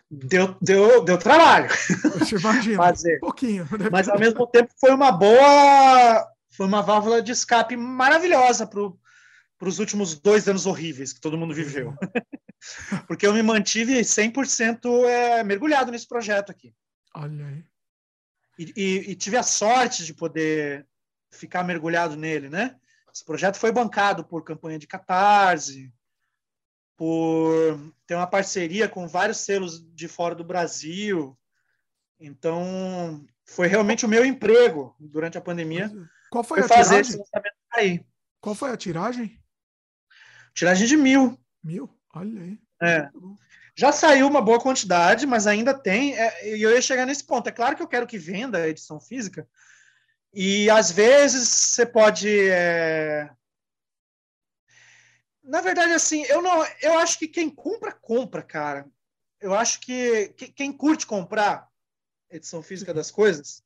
Deu, 0.08 0.56
deu, 0.60 1.04
deu 1.04 1.18
trabalho. 1.18 1.68
Imagina, 2.38 2.76
fazer. 2.78 3.16
Um 3.16 3.20
pouquinho. 3.20 3.68
Mas 3.90 4.08
ao 4.08 4.18
mesmo 4.18 4.46
tempo 4.46 4.72
foi 4.78 4.92
uma 4.92 5.10
boa. 5.10 6.26
Foi 6.52 6.66
uma 6.66 6.82
válvula 6.82 7.22
de 7.22 7.32
escape 7.32 7.76
maravilhosa 7.76 8.66
para 8.66 8.80
o 8.80 8.98
para 9.60 9.68
os 9.68 9.78
últimos 9.78 10.18
dois 10.18 10.48
anos 10.48 10.64
horríveis 10.64 11.12
que 11.12 11.20
todo 11.20 11.36
mundo 11.36 11.54
viveu. 11.54 11.94
porque 13.06 13.26
eu 13.26 13.34
me 13.34 13.42
mantive 13.42 14.00
100% 14.00 15.04
é, 15.04 15.44
mergulhado 15.44 15.92
nesse 15.92 16.08
projeto 16.08 16.50
aqui. 16.50 16.74
Olha 17.14 17.46
aí. 17.46 17.64
E, 18.58 18.72
e, 18.74 19.10
e, 19.10 19.14
tive 19.14 19.36
a 19.36 19.42
sorte 19.42 20.06
de 20.06 20.14
poder 20.14 20.86
ficar 21.30 21.62
mergulhado 21.62 22.16
nele, 22.16 22.48
né? 22.48 22.74
Esse 23.12 23.22
projeto 23.22 23.56
foi 23.56 23.70
bancado 23.70 24.24
por 24.24 24.44
campanha 24.44 24.78
de 24.78 24.86
catarse, 24.86 25.92
por 26.96 27.92
ter 28.06 28.14
uma 28.14 28.26
parceria 28.26 28.88
com 28.88 29.06
vários 29.06 29.40
selos 29.40 29.84
de 29.94 30.08
fora 30.08 30.34
do 30.34 30.44
Brasil. 30.44 31.38
Então, 32.18 33.26
foi 33.44 33.66
realmente 33.66 34.06
o 34.06 34.08
meu 34.08 34.24
emprego 34.24 34.96
durante 34.98 35.36
a 35.36 35.42
pandemia. 35.42 35.90
Qual 36.30 36.44
foi, 36.44 36.62
foi 36.62 36.76
a 36.76 36.78
fazer 36.78 37.04
tiragem? 37.04 37.24
aí. 37.74 38.06
Qual 38.40 38.54
foi 38.54 38.70
a 38.70 38.76
tiragem? 38.76 39.39
Tiragem 40.54 40.86
de 40.86 40.96
mil. 40.96 41.38
Mil? 41.62 41.88
Olha 42.14 42.42
aí. 42.42 42.58
É. 42.82 43.08
Já 43.76 43.92
saiu 43.92 44.26
uma 44.26 44.42
boa 44.42 44.60
quantidade, 44.60 45.26
mas 45.26 45.46
ainda 45.46 45.72
tem. 45.72 46.18
É, 46.18 46.56
e 46.56 46.62
eu 46.62 46.70
ia 46.70 46.82
chegar 46.82 47.06
nesse 47.06 47.24
ponto. 47.24 47.48
É 47.48 47.52
claro 47.52 47.76
que 47.76 47.82
eu 47.82 47.88
quero 47.88 48.06
que 48.06 48.18
venda 48.18 48.58
a 48.58 48.68
edição 48.68 49.00
física. 49.00 49.46
E 50.32 50.68
às 50.70 50.90
vezes 50.90 51.48
você 51.48 51.86
pode 51.86 52.28
é, 52.50 53.30
na 55.50 55.60
verdade, 55.60 55.92
assim, 55.92 56.22
eu 56.26 56.40
não, 56.40 56.64
eu 56.80 56.96
acho 57.00 57.18
que 57.18 57.26
quem 57.26 57.50
compra, 57.50 57.92
compra, 57.92 58.40
cara. 58.40 58.86
Eu 59.40 59.52
acho 59.52 59.80
que, 59.80 60.28
que 60.36 60.46
quem 60.46 60.72
curte 60.72 61.04
comprar 61.04 61.68
edição 62.30 62.62
física 62.62 62.94
das 62.94 63.10
coisas, 63.10 63.64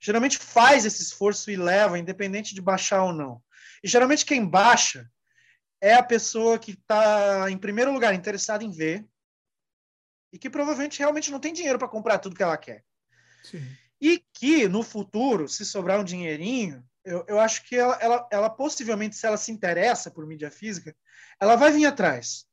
geralmente 0.00 0.36
faz 0.38 0.84
esse 0.84 1.00
esforço 1.00 1.48
e 1.48 1.56
leva, 1.56 1.98
independente 1.98 2.52
de 2.52 2.60
baixar 2.60 3.04
ou 3.04 3.12
não. 3.12 3.40
E 3.80 3.86
geralmente 3.86 4.26
quem 4.26 4.44
baixa 4.44 5.08
é 5.80 5.94
a 5.94 6.02
pessoa 6.02 6.58
que 6.58 6.72
está, 6.72 7.50
em 7.50 7.56
primeiro 7.56 7.92
lugar, 7.92 8.14
interessada 8.14 8.62
em 8.62 8.70
ver 8.70 9.06
e 10.32 10.38
que 10.38 10.50
provavelmente 10.50 10.98
realmente 10.98 11.30
não 11.30 11.40
tem 11.40 11.52
dinheiro 11.52 11.78
para 11.78 11.88
comprar 11.88 12.18
tudo 12.18 12.36
que 12.36 12.42
ela 12.42 12.56
quer. 12.56 12.84
Sim. 13.42 13.64
E 14.00 14.22
que, 14.32 14.68
no 14.68 14.82
futuro, 14.82 15.48
se 15.48 15.64
sobrar 15.64 16.00
um 16.00 16.04
dinheirinho, 16.04 16.84
eu, 17.04 17.24
eu 17.26 17.40
acho 17.40 17.66
que 17.66 17.76
ela, 17.76 17.96
ela, 18.00 18.28
ela, 18.30 18.50
possivelmente, 18.50 19.16
se 19.16 19.26
ela 19.26 19.36
se 19.36 19.50
interessa 19.50 20.10
por 20.10 20.26
mídia 20.26 20.50
física, 20.50 20.94
ela 21.40 21.56
vai 21.56 21.72
vir 21.72 21.86
atrás. 21.86 22.46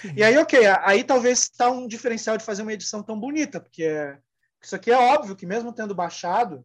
Sim. 0.00 0.12
E 0.16 0.22
aí, 0.22 0.36
ok, 0.36 0.60
aí 0.82 1.04
talvez 1.04 1.42
está 1.42 1.70
um 1.70 1.86
diferencial 1.86 2.36
de 2.36 2.44
fazer 2.44 2.62
uma 2.62 2.72
edição 2.72 3.02
tão 3.02 3.18
bonita, 3.18 3.60
porque 3.60 3.84
é, 3.84 4.18
isso 4.62 4.74
aqui 4.76 4.90
é 4.90 4.96
óbvio 4.96 5.36
que 5.36 5.46
mesmo 5.46 5.72
tendo 5.72 5.94
baixado, 5.94 6.64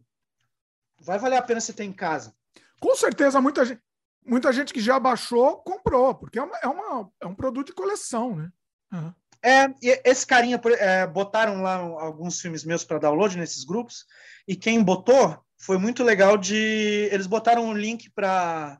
vai 1.00 1.18
valer 1.18 1.36
a 1.36 1.42
pena 1.42 1.60
você 1.60 1.72
ter 1.72 1.84
em 1.84 1.92
casa. 1.92 2.34
Com 2.80 2.94
certeza, 2.96 3.40
muita 3.40 3.64
gente, 3.64 3.80
muita 4.24 4.52
gente 4.52 4.72
que 4.72 4.80
já 4.80 4.98
baixou 4.98 5.58
comprou, 5.58 6.14
porque 6.14 6.38
é, 6.38 6.42
uma, 6.42 6.56
é, 6.58 6.66
uma, 6.66 7.10
é 7.20 7.26
um 7.26 7.34
produto 7.34 7.68
de 7.68 7.74
coleção, 7.74 8.36
né? 8.36 8.52
Uhum. 8.92 9.14
É, 9.44 9.74
esse 10.04 10.24
carinha 10.24 10.60
é, 10.78 11.06
botaram 11.06 11.62
lá 11.62 11.76
alguns 11.76 12.40
filmes 12.40 12.64
meus 12.64 12.84
para 12.84 12.98
download 12.98 13.36
nesses 13.36 13.64
grupos, 13.64 14.06
e 14.46 14.54
quem 14.54 14.82
botou 14.82 15.44
foi 15.58 15.78
muito 15.78 16.04
legal 16.04 16.36
de. 16.36 17.08
Eles 17.10 17.26
botaram 17.26 17.64
um 17.64 17.72
link 17.72 18.10
para 18.10 18.78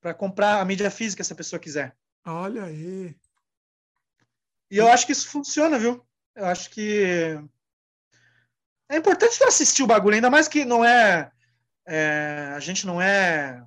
para 0.00 0.14
comprar 0.14 0.60
a 0.60 0.64
mídia 0.64 0.90
física 0.90 1.22
se 1.22 1.32
a 1.32 1.36
pessoa 1.36 1.60
quiser. 1.60 1.94
Olha 2.24 2.64
aí. 2.64 3.14
E 4.70 4.76
eu 4.78 4.88
acho 4.88 5.04
que 5.04 5.12
isso 5.12 5.28
funciona, 5.28 5.78
viu? 5.78 6.02
Eu 6.34 6.46
acho 6.46 6.70
que 6.70 7.38
é 8.88 8.96
importante 8.96 9.42
assistir 9.44 9.82
o 9.82 9.86
bagulho, 9.86 10.14
ainda 10.14 10.30
mais 10.30 10.48
que 10.48 10.64
não 10.64 10.84
é, 10.84 11.30
é 11.86 12.52
a 12.54 12.60
gente 12.60 12.86
não 12.86 13.00
é 13.00 13.62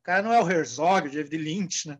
o 0.00 0.02
cara 0.02 0.22
não 0.22 0.32
é 0.32 0.42
o 0.42 0.50
Herzog, 0.50 1.08
o 1.08 1.10
David 1.10 1.36
Lynch, 1.36 1.88
né? 1.88 1.98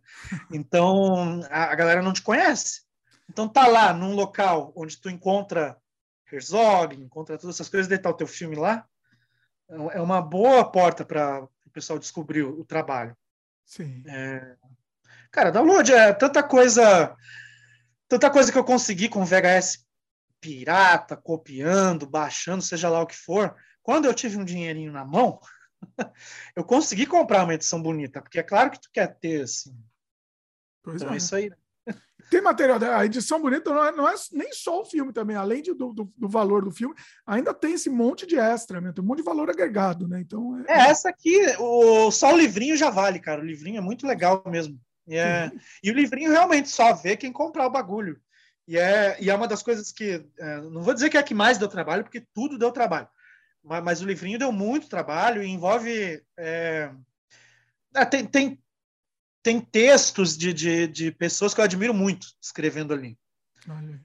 Então 0.51 1.41
a, 1.51 1.65
a, 1.65 1.75
galera 1.75 2.03
não 2.03 2.13
te 2.13 2.23
conhece. 2.23 2.83
Então 3.29 3.47
tá 3.47 3.67
lá 3.67 3.93
num 3.93 4.15
local 4.15 4.73
onde 4.75 4.99
tu 4.99 5.11
encontra 5.11 5.77
Herzog, 6.33 6.97
encontra 6.97 7.39
todas 7.39 7.57
essas 7.57 7.69
coisas, 7.69 7.89
deitar 7.89 8.11
o 8.11 8.17
teu 8.17 8.27
filme 8.27 8.57
lá, 8.57 8.87
é 9.93 10.01
uma 10.01 10.21
boa 10.21 10.65
porta 10.65 11.05
para 11.05 11.43
o 11.43 11.71
pessoal 11.73 11.99
descobrir 11.99 12.43
o, 12.43 12.61
o 12.61 12.65
trabalho. 12.65 13.17
Sim. 13.65 14.03
É... 14.07 14.57
Cara, 15.31 15.53
download 15.53 15.93
é 15.93 16.13
tanta 16.13 16.43
coisa, 16.43 17.15
tanta 18.09 18.31
coisa 18.31 18.51
que 18.51 18.59
eu 18.59 18.65
consegui 18.65 19.09
com 19.09 19.25
VHS 19.25 19.87
pirata, 20.41 21.17
copiando, 21.17 22.07
baixando, 22.07 22.63
seja 22.63 22.89
lá 22.89 23.01
o 23.01 23.07
que 23.07 23.17
for. 23.17 23.55
Quando 23.83 24.07
eu 24.07 24.15
tive 24.15 24.39
um 24.39 24.45
dinheirinho 24.45 24.91
na 24.91 25.05
mão, 25.05 25.39
eu 26.57 26.65
consegui 26.65 27.07
comprar 27.07 27.45
uma 27.45 27.55
edição 27.55 27.83
bonita, 27.83 28.21
porque 28.21 28.39
é 28.39 28.43
claro 28.43 28.71
que 28.71 28.81
tu 28.81 28.91
quer 28.93 29.19
ter 29.19 29.43
assim. 29.43 29.77
Pois 30.83 31.03
então 31.03 31.13
é, 31.13 31.15
é 31.15 31.17
isso 31.19 31.35
aí. 31.35 31.51
Né? 31.51 31.57
Tem 32.31 32.41
material, 32.41 32.79
a 32.83 33.05
edição 33.05 33.41
bonita 33.41 33.71
não 33.71 33.85
é, 33.85 33.93
não 33.93 34.09
é 34.09 34.15
nem 34.33 34.53
só 34.53 34.83
o 34.83 34.85
filme 34.85 35.13
também, 35.13 35.37
além 35.37 35.63
de, 35.63 35.75
do, 35.75 35.93
do, 35.93 36.13
do, 36.17 36.29
valor 36.29 36.65
do 36.65 36.71
filme, 36.71 36.95
ainda 37.27 37.53
tem 37.53 37.73
esse 37.73 37.91
monte 37.91 38.25
de 38.25 38.39
extra, 38.39 38.81
né? 38.81 38.93
tem 38.93 39.03
um 39.03 39.07
monte 39.07 39.19
de 39.19 39.25
valor 39.25 39.51
agregado, 39.51 40.07
né? 40.07 40.21
Então, 40.21 40.63
é, 40.69 40.73
é 40.73 40.91
essa 40.91 41.09
aqui, 41.09 41.37
o, 41.59 42.11
só 42.11 42.33
o 42.33 42.37
livrinho 42.37 42.77
já 42.77 42.89
vale, 42.89 43.19
cara. 43.19 43.41
O 43.41 43.45
livrinho 43.45 43.79
é 43.79 43.81
muito 43.81 44.07
legal 44.07 44.43
mesmo. 44.47 44.79
E, 45.09 45.17
é, 45.17 45.51
e 45.83 45.91
o 45.91 45.95
livrinho 45.95 46.31
realmente 46.31 46.69
só 46.69 46.95
vê 46.95 47.17
quem 47.17 47.33
comprar 47.33 47.67
o 47.67 47.71
bagulho. 47.71 48.21
E 48.69 48.79
é, 48.79 49.17
e 49.21 49.29
é 49.29 49.35
uma 49.35 49.49
das 49.49 49.65
coisas 49.65 49.91
que. 49.91 50.25
É, 50.39 50.61
não 50.61 50.83
vou 50.83 50.95
dizer 50.95 51.11
que 51.11 51.17
é 51.17 51.21
a 51.21 51.25
que 51.25 51.35
mais 51.35 51.59
deu 51.59 51.67
trabalho, 51.67 52.05
porque 52.05 52.25
tudo 52.33 52.57
deu 52.57 52.71
trabalho. 52.71 53.09
Mas, 53.63 53.85
mas 53.85 54.01
o 54.01 54.07
livrinho 54.07 54.39
deu 54.39 54.53
muito 54.53 54.89
trabalho 54.89 55.43
e 55.43 55.49
envolve. 55.49 56.23
É, 56.39 56.93
é 57.95 58.05
tem, 58.05 58.27
tem 58.27 58.63
tem 59.43 59.61
textos 59.61 60.37
de, 60.37 60.53
de, 60.53 60.87
de, 60.87 61.11
pessoas 61.11 61.55
que 61.55 61.61
eu 61.61 61.65
admiro 61.65 61.95
muito 61.95 62.29
escrevendo 62.41 62.93
ali. 62.93 63.19
Olha. 63.69 64.01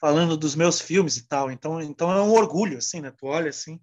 Falando 0.00 0.36
dos 0.36 0.54
meus 0.54 0.80
filmes 0.80 1.16
e 1.16 1.26
tal. 1.26 1.50
Então, 1.50 1.80
então 1.80 2.10
é 2.10 2.22
um 2.22 2.32
orgulho, 2.32 2.78
assim, 2.78 3.00
né? 3.00 3.10
Tu 3.10 3.26
olha 3.26 3.50
assim. 3.50 3.80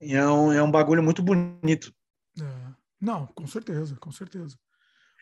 E 0.00 0.14
é 0.14 0.26
um, 0.26 0.52
é 0.52 0.62
um 0.62 0.70
bagulho 0.70 1.02
muito 1.02 1.22
bonito. 1.22 1.94
É. 2.40 2.74
Não, 3.00 3.26
com 3.26 3.46
certeza, 3.46 3.96
com 3.96 4.10
certeza. 4.10 4.58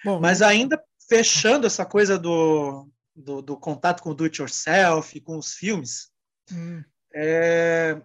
Bom, 0.05 0.21
Mas 0.21 0.43
ainda 0.43 0.83
fechando 1.09 1.67
essa 1.67 1.85
coisa 1.85 2.19
do, 2.19 2.89
do, 3.15 3.43
do 3.43 3.57
contato 3.57 4.03
com 4.03 4.11
o 4.11 4.15
do 4.15 4.25
it 4.25 4.41
yourself, 4.41 5.21
com 5.21 5.37
os 5.37 5.55
filmes, 5.55 6.11
hum. 6.53 6.83
é, 7.13 8.01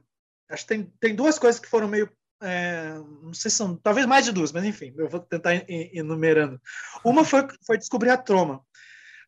acho 0.49 0.63
que 0.63 0.69
tem, 0.69 0.93
tem 0.99 1.15
duas 1.15 1.37
coisas 1.37 1.59
que 1.59 1.69
foram 1.69 1.87
meio 1.87 2.09
é, 2.41 2.93
não 3.21 3.33
sei 3.33 3.51
se 3.51 3.57
são, 3.57 3.75
talvez 3.75 4.05
mais 4.05 4.25
de 4.25 4.31
duas, 4.31 4.51
mas 4.51 4.63
enfim, 4.63 4.93
eu 4.97 5.09
vou 5.09 5.19
tentar 5.19 5.51
enumerando. 5.67 6.59
Uma 7.03 7.25
foi, 7.25 7.45
foi 7.65 7.77
descobrir 7.77 8.09
a 8.09 8.17
Troma. 8.17 8.65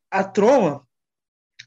A 0.10 0.24
Troma 0.24 0.88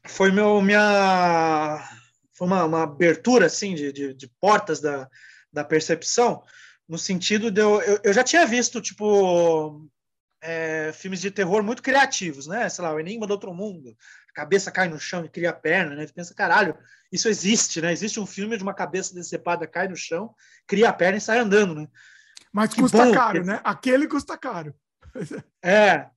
foi 0.07 0.31
meu, 0.31 0.61
minha, 0.61 1.87
foi 2.33 2.47
uma, 2.47 2.65
uma 2.65 2.83
abertura 2.83 3.45
assim 3.45 3.75
de, 3.75 3.91
de, 3.91 4.13
de, 4.13 4.27
portas 4.39 4.79
da, 4.79 5.07
da 5.51 5.63
percepção, 5.63 6.43
no 6.87 6.97
sentido 6.97 7.51
de 7.51 7.61
eu, 7.61 7.81
eu, 7.81 7.99
eu 8.03 8.13
já 8.13 8.23
tinha 8.23 8.45
visto 8.45 8.81
tipo 8.81 9.87
é, 10.41 10.91
filmes 10.93 11.21
de 11.21 11.31
terror 11.31 11.63
muito 11.63 11.81
criativos, 11.81 12.47
né? 12.47 12.69
Sei 12.69 12.83
lá, 12.83 12.93
o 12.93 12.99
Enigma 12.99 13.27
do 13.27 13.31
Outro 13.31 13.53
Mundo, 13.53 13.95
cabeça 14.35 14.69
cai 14.69 14.89
no 14.89 14.99
chão 14.99 15.23
e 15.23 15.29
cria 15.29 15.51
a 15.51 15.53
perna, 15.53 15.95
né? 15.95 16.05
Tu 16.05 16.13
pensa, 16.13 16.35
caralho, 16.35 16.77
isso 17.11 17.29
existe, 17.29 17.81
né? 17.81 17.93
Existe 17.93 18.19
um 18.19 18.25
filme 18.25 18.57
de 18.57 18.63
uma 18.63 18.73
cabeça 18.73 19.15
decepada 19.15 19.65
cai 19.65 19.87
no 19.87 19.95
chão, 19.95 20.35
cria 20.67 20.89
a 20.89 20.93
perna 20.93 21.17
e 21.17 21.21
sai 21.21 21.39
andando, 21.39 21.73
né? 21.73 21.87
Mas 22.51 22.73
que 22.73 22.81
custa 22.81 23.05
bom, 23.05 23.13
caro, 23.13 23.45
né? 23.45 23.61
Aquele 23.63 24.07
custa 24.07 24.37
caro. 24.37 24.75
É, 25.63 26.07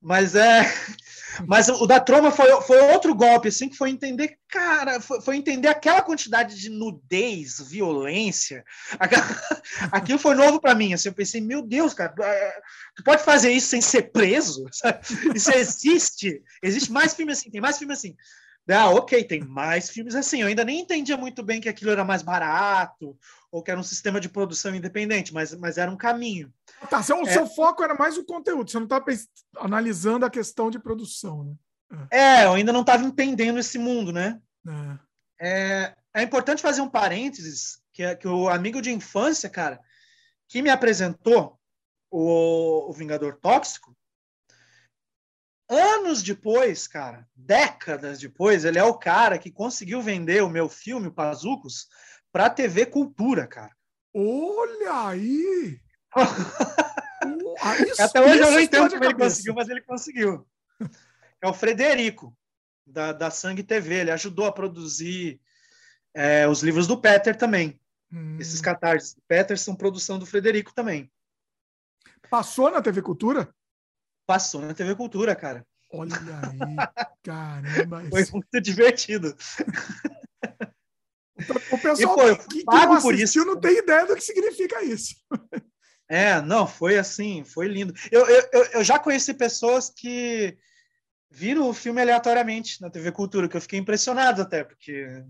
mas 0.00 0.34
é. 0.34 0.62
Mas 1.46 1.68
o 1.68 1.86
da 1.86 2.00
Troma 2.00 2.30
foi, 2.30 2.48
foi 2.62 2.78
outro 2.92 3.14
golpe, 3.14 3.48
assim, 3.48 3.68
que 3.68 3.76
foi 3.76 3.90
entender, 3.90 4.36
cara, 4.48 5.00
foi, 5.00 5.20
foi 5.20 5.36
entender 5.36 5.68
aquela 5.68 6.02
quantidade 6.02 6.56
de 6.56 6.68
nudez, 6.68 7.60
violência. 7.60 8.64
Aquela, 8.98 9.24
aquilo 9.92 10.18
foi 10.18 10.34
novo 10.34 10.60
para 10.60 10.74
mim. 10.74 10.92
Assim, 10.92 11.08
eu 11.08 11.14
pensei, 11.14 11.40
meu 11.40 11.62
Deus, 11.62 11.94
cara, 11.94 12.12
é, 12.20 12.60
tu 12.96 13.04
pode 13.04 13.22
fazer 13.22 13.52
isso 13.52 13.68
sem 13.68 13.80
ser 13.80 14.10
preso? 14.10 14.66
Isso 15.34 15.52
existe. 15.52 16.42
Existe 16.62 16.90
mais 16.90 17.14
filme 17.14 17.32
assim, 17.32 17.50
tem 17.50 17.60
mais 17.60 17.78
filme 17.78 17.92
assim. 17.92 18.16
Ah, 18.68 18.90
ok, 18.90 19.24
tem 19.24 19.40
mais 19.40 19.90
filmes 19.90 20.14
assim. 20.14 20.42
Eu 20.42 20.48
ainda 20.48 20.64
nem 20.64 20.80
entendia 20.80 21.16
muito 21.16 21.42
bem 21.42 21.60
que 21.60 21.68
aquilo 21.68 21.90
era 21.90 22.04
mais 22.04 22.22
barato 22.22 23.16
ou 23.50 23.62
que 23.62 23.70
era 23.70 23.80
um 23.80 23.84
sistema 23.84 24.20
de 24.20 24.28
produção 24.28 24.74
independente, 24.74 25.32
mas, 25.32 25.54
mas 25.54 25.78
era 25.78 25.90
um 25.90 25.96
caminho. 25.96 26.52
Tá, 26.88 27.02
seu, 27.02 27.20
é, 27.20 27.26
seu 27.26 27.46
foco 27.46 27.82
era 27.82 27.94
mais 27.94 28.16
o 28.16 28.24
conteúdo, 28.24 28.70
você 28.70 28.78
não 28.78 28.84
estava 28.84 29.04
analisando 29.58 30.24
a 30.24 30.30
questão 30.30 30.70
de 30.70 30.78
produção, 30.78 31.44
né? 31.44 31.54
É, 32.10 32.18
é 32.18 32.44
eu 32.46 32.54
ainda 32.54 32.72
não 32.72 32.80
estava 32.80 33.04
entendendo 33.04 33.58
esse 33.58 33.78
mundo, 33.78 34.12
né? 34.12 34.40
É. 35.38 35.48
é. 35.48 35.96
É, 36.12 36.22
importante 36.22 36.62
fazer 36.62 36.80
um 36.80 36.88
parênteses, 36.88 37.80
que, 37.92 38.02
é, 38.02 38.16
que 38.16 38.26
o 38.26 38.48
amigo 38.48 38.82
de 38.82 38.90
infância, 38.90 39.48
cara, 39.48 39.80
que 40.48 40.60
me 40.60 40.68
apresentou 40.68 41.58
o, 42.10 42.90
o 42.90 42.92
Vingador 42.92 43.36
Tóxico, 43.36 43.96
anos 45.68 46.20
depois, 46.20 46.88
cara, 46.88 47.28
décadas 47.34 48.18
depois, 48.18 48.64
ele 48.64 48.78
é 48.78 48.82
o 48.82 48.98
cara 48.98 49.38
que 49.38 49.52
conseguiu 49.52 50.02
vender 50.02 50.42
o 50.42 50.50
meu 50.50 50.68
filme, 50.68 51.06
o 51.06 51.12
Pazucos, 51.12 51.86
para 52.32 52.50
TV 52.50 52.86
Cultura, 52.86 53.46
cara. 53.46 53.74
Olha 54.12 55.06
aí! 55.06 55.80
Até 57.98 58.20
hoje 58.20 58.38
eu 58.38 58.50
não 58.50 58.60
entendo 58.60 58.90
como 58.90 59.04
ele 59.04 59.14
conseguiu, 59.14 59.54
mas 59.54 59.68
ele 59.68 59.80
conseguiu. 59.82 60.46
é 61.40 61.48
o 61.48 61.54
Frederico, 61.54 62.36
da, 62.86 63.12
da 63.12 63.30
Sangue 63.30 63.62
TV. 63.62 63.94
Ele 63.96 64.10
ajudou 64.10 64.46
a 64.46 64.52
produzir 64.52 65.40
é, 66.14 66.46
os 66.48 66.62
livros 66.62 66.86
do 66.86 67.00
Peter 67.00 67.36
também. 67.36 67.80
Hum. 68.12 68.36
Esses 68.40 68.60
catarses 68.60 69.14
do 69.14 69.22
Peter 69.28 69.58
são 69.58 69.76
produção 69.76 70.18
do 70.18 70.26
Frederico 70.26 70.74
também. 70.74 71.10
Passou 72.28 72.70
na 72.70 72.82
TV 72.82 73.02
Cultura? 73.02 73.52
Passou 74.26 74.60
na 74.60 74.74
TV 74.74 74.94
Cultura, 74.94 75.34
cara. 75.34 75.66
Olha 75.92 76.14
aí, 76.14 76.76
caramba. 77.22 78.04
Foi 78.10 78.24
muito 78.32 78.60
divertido. 78.60 79.36
O 81.72 81.78
pessoal 81.78 82.28
e, 82.28 82.36
pô, 82.36 82.48
que, 82.48 82.58
que 82.58 82.64
não 82.64 82.92
assistiu 82.92 83.42
isso. 83.42 83.44
não 83.44 83.58
tem 83.58 83.78
ideia 83.78 84.06
do 84.06 84.14
que 84.14 84.20
significa 84.20 84.84
isso. 84.84 85.16
É, 86.10 86.40
não, 86.40 86.66
foi 86.66 86.98
assim, 86.98 87.44
foi 87.44 87.68
lindo. 87.68 87.94
Eu, 88.10 88.26
eu, 88.26 88.64
eu 88.72 88.84
já 88.84 88.98
conheci 88.98 89.32
pessoas 89.32 89.88
que 89.88 90.58
viram 91.30 91.68
o 91.68 91.72
filme 91.72 92.00
aleatoriamente 92.00 92.82
na 92.82 92.90
TV 92.90 93.12
Cultura, 93.12 93.48
que 93.48 93.56
eu 93.56 93.60
fiquei 93.60 93.78
impressionado 93.78 94.42
até, 94.42 94.64
porque 94.64 95.24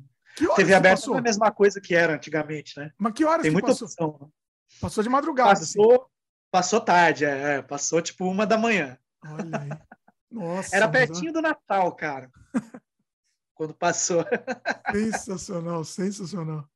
TV 0.57 0.72
aberta 0.72 1.07
não 1.07 1.16
é 1.16 1.18
a 1.18 1.22
mesma 1.22 1.51
coisa 1.51 1.83
que 1.83 1.95
era 1.95 2.14
antigamente, 2.14 2.81
né? 2.81 2.91
Mas 2.97 3.12
que 3.12 3.26
horas 3.26 3.43
Tem 3.43 3.51
muita 3.51 3.68
passou? 3.68 3.87
opção. 3.87 4.18
Né? 4.22 4.28
Passou 4.81 5.03
de 5.03 5.11
madrugada. 5.11 5.51
Passou, 5.51 5.93
assim. 5.93 6.05
passou 6.51 6.81
tarde, 6.81 7.26
é, 7.26 7.57
é, 7.57 7.62
passou 7.62 8.01
tipo 8.01 8.24
uma 8.24 8.47
da 8.47 8.57
manhã. 8.57 8.97
Olha 9.22 9.61
aí. 9.61 9.68
Nossa, 10.33 10.74
Era 10.74 10.89
pertinho 10.89 11.31
do 11.31 11.43
Natal, 11.43 11.93
cara. 11.95 12.31
quando 13.53 13.74
passou. 13.74 14.24
Sensacional, 14.93 15.85
sensacional. 15.85 16.66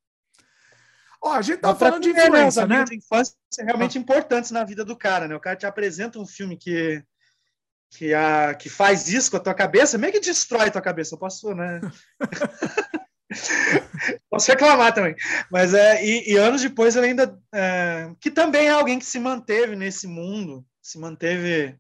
Ó, 1.25 1.33
a 1.33 1.41
gente 1.41 1.61
tá 1.61 1.75
falando 1.75 2.03
de 2.03 2.13
né, 2.13 2.27
influência, 2.27 2.67
né? 2.67 2.85
De 2.85 2.97
infância 2.97 3.35
realmente 3.61 3.97
ah. 3.97 4.01
importantes 4.01 4.51
na 4.51 4.63
vida 4.63 4.85
do 4.85 4.95
cara, 4.95 5.27
né? 5.27 5.35
O 5.35 5.41
cara 5.41 5.57
te 5.57 5.65
apresenta 5.65 6.19
um 6.19 6.27
filme 6.27 6.55
que 6.55 7.03
que, 7.97 8.13
a, 8.13 8.55
que 8.55 8.69
faz 8.69 9.09
isso 9.09 9.31
com 9.31 9.37
a 9.37 9.41
tua 9.41 9.55
cabeça, 9.55 9.97
meio 9.97 10.13
que 10.13 10.21
destrói 10.21 10.67
a 10.67 10.71
tua 10.71 10.83
cabeça. 10.83 11.15
Eu 11.15 11.19
posso, 11.19 11.55
né? 11.55 11.81
posso 14.29 14.51
reclamar 14.51 14.93
também. 14.93 15.15
Mas 15.51 15.73
é, 15.73 16.05
e, 16.05 16.33
e 16.33 16.37
anos 16.37 16.61
depois 16.61 16.97
ele 16.97 17.07
ainda. 17.07 17.39
É, 17.55 18.11
que 18.21 18.31
também 18.31 18.67
é 18.67 18.71
alguém 18.71 18.99
que 18.99 19.07
se 19.07 19.19
manteve 19.19 19.77
nesse 19.77 20.07
mundo, 20.07 20.65
se 20.83 20.99
manteve 20.99 21.79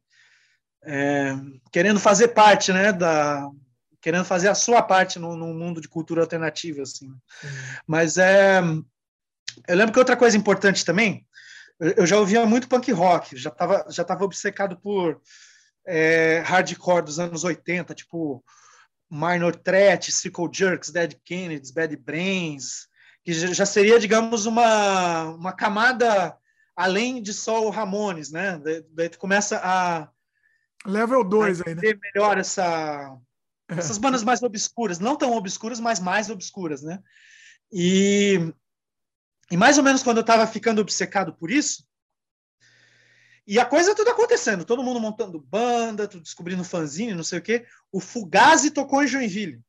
é, 0.85 1.35
querendo 1.71 2.01
fazer 2.01 2.29
parte, 2.29 2.73
né? 2.73 2.93
Da, 2.93 3.47
querendo 4.01 4.25
fazer 4.25 4.49
a 4.49 4.55
sua 4.55 4.83
parte 4.83 5.19
no, 5.19 5.37
no 5.37 5.53
mundo 5.53 5.81
de 5.81 5.89
cultura 5.89 6.23
alternativa, 6.23 6.83
assim. 6.83 7.11
Mas 7.87 8.17
é. 8.17 8.63
Eu 9.69 9.77
lembro 9.77 9.93
que 9.93 9.99
outra 9.99 10.17
coisa 10.17 10.37
importante 10.37 10.85
também, 10.85 11.27
eu 11.81 12.07
já 12.07 12.19
ouvia 12.19 12.45
muito 12.47 12.69
punk 12.69 12.91
rock, 12.93 13.37
já 13.37 13.51
estava 13.51 13.87
já 13.91 14.05
tava 14.05 14.25
obcecado 14.25 14.77
por 14.77 15.21
é, 15.87 16.43
hardcore 16.45 17.05
dos 17.05 17.19
anos 17.19 17.45
80, 17.45 17.95
tipo 17.95 18.45
Minor 19.11 19.55
Threat, 19.57 20.11
Circle 20.11 20.49
Jerks, 20.53 20.91
Dead 20.91 21.15
Kennedys, 21.25 21.71
Bad 21.71 21.97
Brains, 21.97 22.89
que 23.25 23.33
já 23.33 23.65
seria, 23.65 23.99
digamos, 23.99 24.47
uma, 24.47 25.25
uma 25.31 25.53
camada 25.53 26.37
além 26.77 27.23
de 27.23 27.33
só 27.33 27.65
o 27.65 27.71
Ramones, 27.71 28.31
né? 28.31 28.61
Daí 28.91 29.09
tu 29.09 29.19
começa 29.19 29.61
a. 29.63 30.09
Level 30.87 31.25
2 31.25 31.63
aí, 31.63 31.75
né? 31.75 31.81
melhor 32.15 32.37
essa, 32.37 33.17
é. 33.71 33.79
essas 33.79 33.97
bandas 33.97 34.23
mais 34.23 34.43
obscuras, 34.43 34.99
não 34.99 35.17
tão 35.17 35.33
obscuras, 35.33 35.81
mas 35.81 35.99
mais 35.99 36.29
obscuras, 36.29 36.83
né? 36.83 36.99
E, 37.73 38.53
e 39.51 39.57
mais 39.57 39.79
ou 39.79 39.85
menos 39.85 40.03
quando 40.03 40.19
eu 40.19 40.23
estava 40.23 40.47
ficando 40.47 40.81
obcecado 40.81 41.35
por 41.35 41.51
isso, 41.51 41.85
e 43.47 43.61
a 43.61 43.67
coisa 43.67 43.95
tudo 43.95 44.11
acontecendo, 44.11 44.65
todo 44.65 44.83
mundo 44.83 44.99
montando 44.99 45.39
banda, 45.39 46.09
tudo 46.09 46.23
descobrindo 46.23 46.65
fanzine, 46.65 47.15
não 47.15 47.23
sei 47.23 47.39
o 47.39 47.43
quê. 47.43 47.67
O 47.93 48.01
Fugazi 48.01 48.71
tocou 48.71 49.03
em 49.03 49.07
Joinville. 49.07 49.61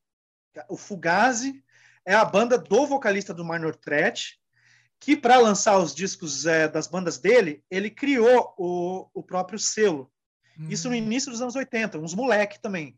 O 0.70 0.78
Fugazi 0.78 1.62
é 2.06 2.14
a 2.14 2.24
banda 2.24 2.58
do 2.58 2.88
vocalista 2.88 3.34
do 3.34 3.44
Minor 3.44 3.76
Threat, 3.76 4.40
que 4.98 5.18
para 5.18 5.38
lançar 5.38 5.78
os 5.78 5.94
discos 5.94 6.46
é, 6.46 6.70
das 6.70 6.88
bandas 6.88 7.18
dele, 7.18 7.64
ele 7.70 7.90
criou 7.90 8.54
o, 8.58 9.10
o 9.14 9.22
próprio 9.22 9.60
selo. 9.60 10.10
Hum. 10.58 10.68
Isso 10.70 10.88
no 10.88 10.96
início 10.96 11.30
dos 11.30 11.42
anos 11.42 11.56
80, 11.56 11.98
uns 12.00 12.14
moleque 12.14 12.62
também. 12.62 12.98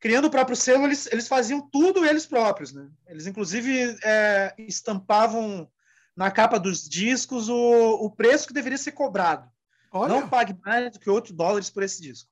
Criando 0.00 0.26
o 0.26 0.30
próprio 0.30 0.56
selo, 0.56 0.84
eles, 0.84 1.06
eles 1.10 1.26
faziam 1.26 1.60
tudo 1.60 2.04
eles 2.04 2.26
próprios. 2.26 2.72
Né? 2.72 2.88
Eles, 3.06 3.26
inclusive, 3.26 3.98
é, 4.04 4.54
estampavam 4.58 5.68
na 6.16 6.30
capa 6.30 6.58
dos 6.58 6.88
discos 6.88 7.48
o, 7.48 8.04
o 8.04 8.10
preço 8.10 8.46
que 8.46 8.52
deveria 8.52 8.78
ser 8.78 8.92
cobrado. 8.92 9.48
Olha. 9.90 10.14
Não 10.14 10.28
pague 10.28 10.56
mais 10.64 10.92
do 10.92 10.98
que 10.98 11.08
8 11.08 11.32
dólares 11.32 11.70
por 11.70 11.82
esse 11.82 12.00
disco. 12.00 12.28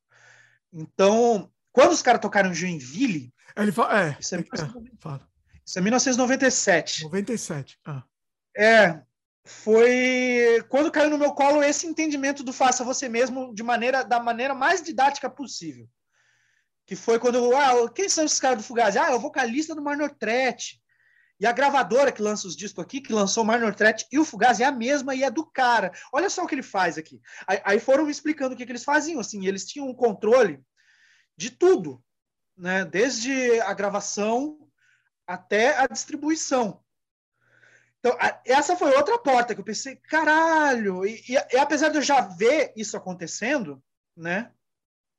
Então, 0.73 1.51
quando 1.73 1.93
os 1.93 2.03
caras 2.03 2.21
tocaram 2.21 2.55
Joinville. 2.55 3.33
Ele 3.57 3.73
fala, 3.73 4.09
é, 4.09 4.17
isso 4.21 4.35
é, 4.35 4.39
é, 4.39 4.43
isso 5.64 5.79
é 5.79 5.83
1997. 5.83 7.05
97. 7.05 7.79
Ah. 7.85 8.03
É. 8.57 9.03
Foi 9.45 10.64
quando 10.69 10.91
caiu 10.91 11.09
no 11.09 11.19
meu 11.19 11.33
colo 11.33 11.62
esse 11.62 11.87
entendimento 11.87 12.43
do 12.43 12.53
faça 12.53 12.83
você 12.83 13.09
mesmo 13.09 13.55
de 13.55 13.62
maneira 13.62 14.03
da 14.03 14.19
maneira 14.19 14.55
mais 14.55 14.83
didática 14.83 15.31
possível. 15.31 15.89
Que 16.87 16.95
foi 16.95 17.18
quando 17.18 17.55
ah, 17.57 17.91
quem 17.93 18.09
são 18.09 18.24
esses 18.24 18.39
caras 18.39 18.59
do 18.59 18.64
Fugazi? 18.64 18.99
Ah, 18.99 19.11
é 19.11 19.14
o 19.14 19.20
vocalista 19.20 19.74
do 19.74 19.82
Minor 19.82 20.11
Threat. 20.11 20.80
E 21.39 21.47
a 21.47 21.53
gravadora 21.53 22.12
que 22.12 22.22
lança 22.22 22.47
os 22.47 22.57
discos 22.57 22.82
aqui, 22.82 23.01
que 23.01 23.12
lançou 23.12 23.45
o 23.45 23.47
Minor 23.47 23.74
Threat 23.74 24.07
e 24.11 24.18
o 24.18 24.24
Fugazi 24.24 24.62
é 24.62 24.66
a 24.66 24.72
mesma 24.72 25.14
e 25.14 25.22
é 25.22 25.30
do 25.30 25.45
cara. 25.45 25.93
Olha 26.12 26.30
só 26.30 26.45
o 26.45 26.47
que 26.47 26.55
ele 26.55 26.62
faz 26.62 26.97
aqui. 26.97 27.20
Aí, 27.47 27.61
aí 27.64 27.80
foram 27.80 28.07
me 28.07 28.11
explicando 28.11 28.55
o 28.55 28.57
que, 28.57 28.64
que 28.64 28.72
eles 28.72 28.84
faziam. 28.84 29.20
Assim, 29.20 29.47
eles 29.47 29.66
tinham 29.66 29.89
um 29.89 29.95
controle 29.95 30.62
de 31.37 31.51
tudo, 31.51 32.03
né? 32.57 32.84
Desde 32.84 33.61
a 33.61 33.74
gravação 33.74 34.59
até 35.26 35.76
a 35.76 35.87
distribuição. 35.87 36.82
Então, 37.99 38.16
a, 38.20 38.41
essa 38.47 38.76
foi 38.76 38.95
outra 38.95 39.18
porta 39.18 39.55
que 39.55 39.61
eu 39.61 39.64
pensei, 39.64 39.97
caralho! 39.97 41.05
E, 41.05 41.22
e, 41.28 41.34
e, 41.34 41.59
apesar 41.59 41.89
de 41.89 41.99
eu 41.99 42.03
já 42.03 42.20
ver 42.20 42.72
isso 42.76 42.97
acontecendo, 42.97 43.82
né? 44.16 44.53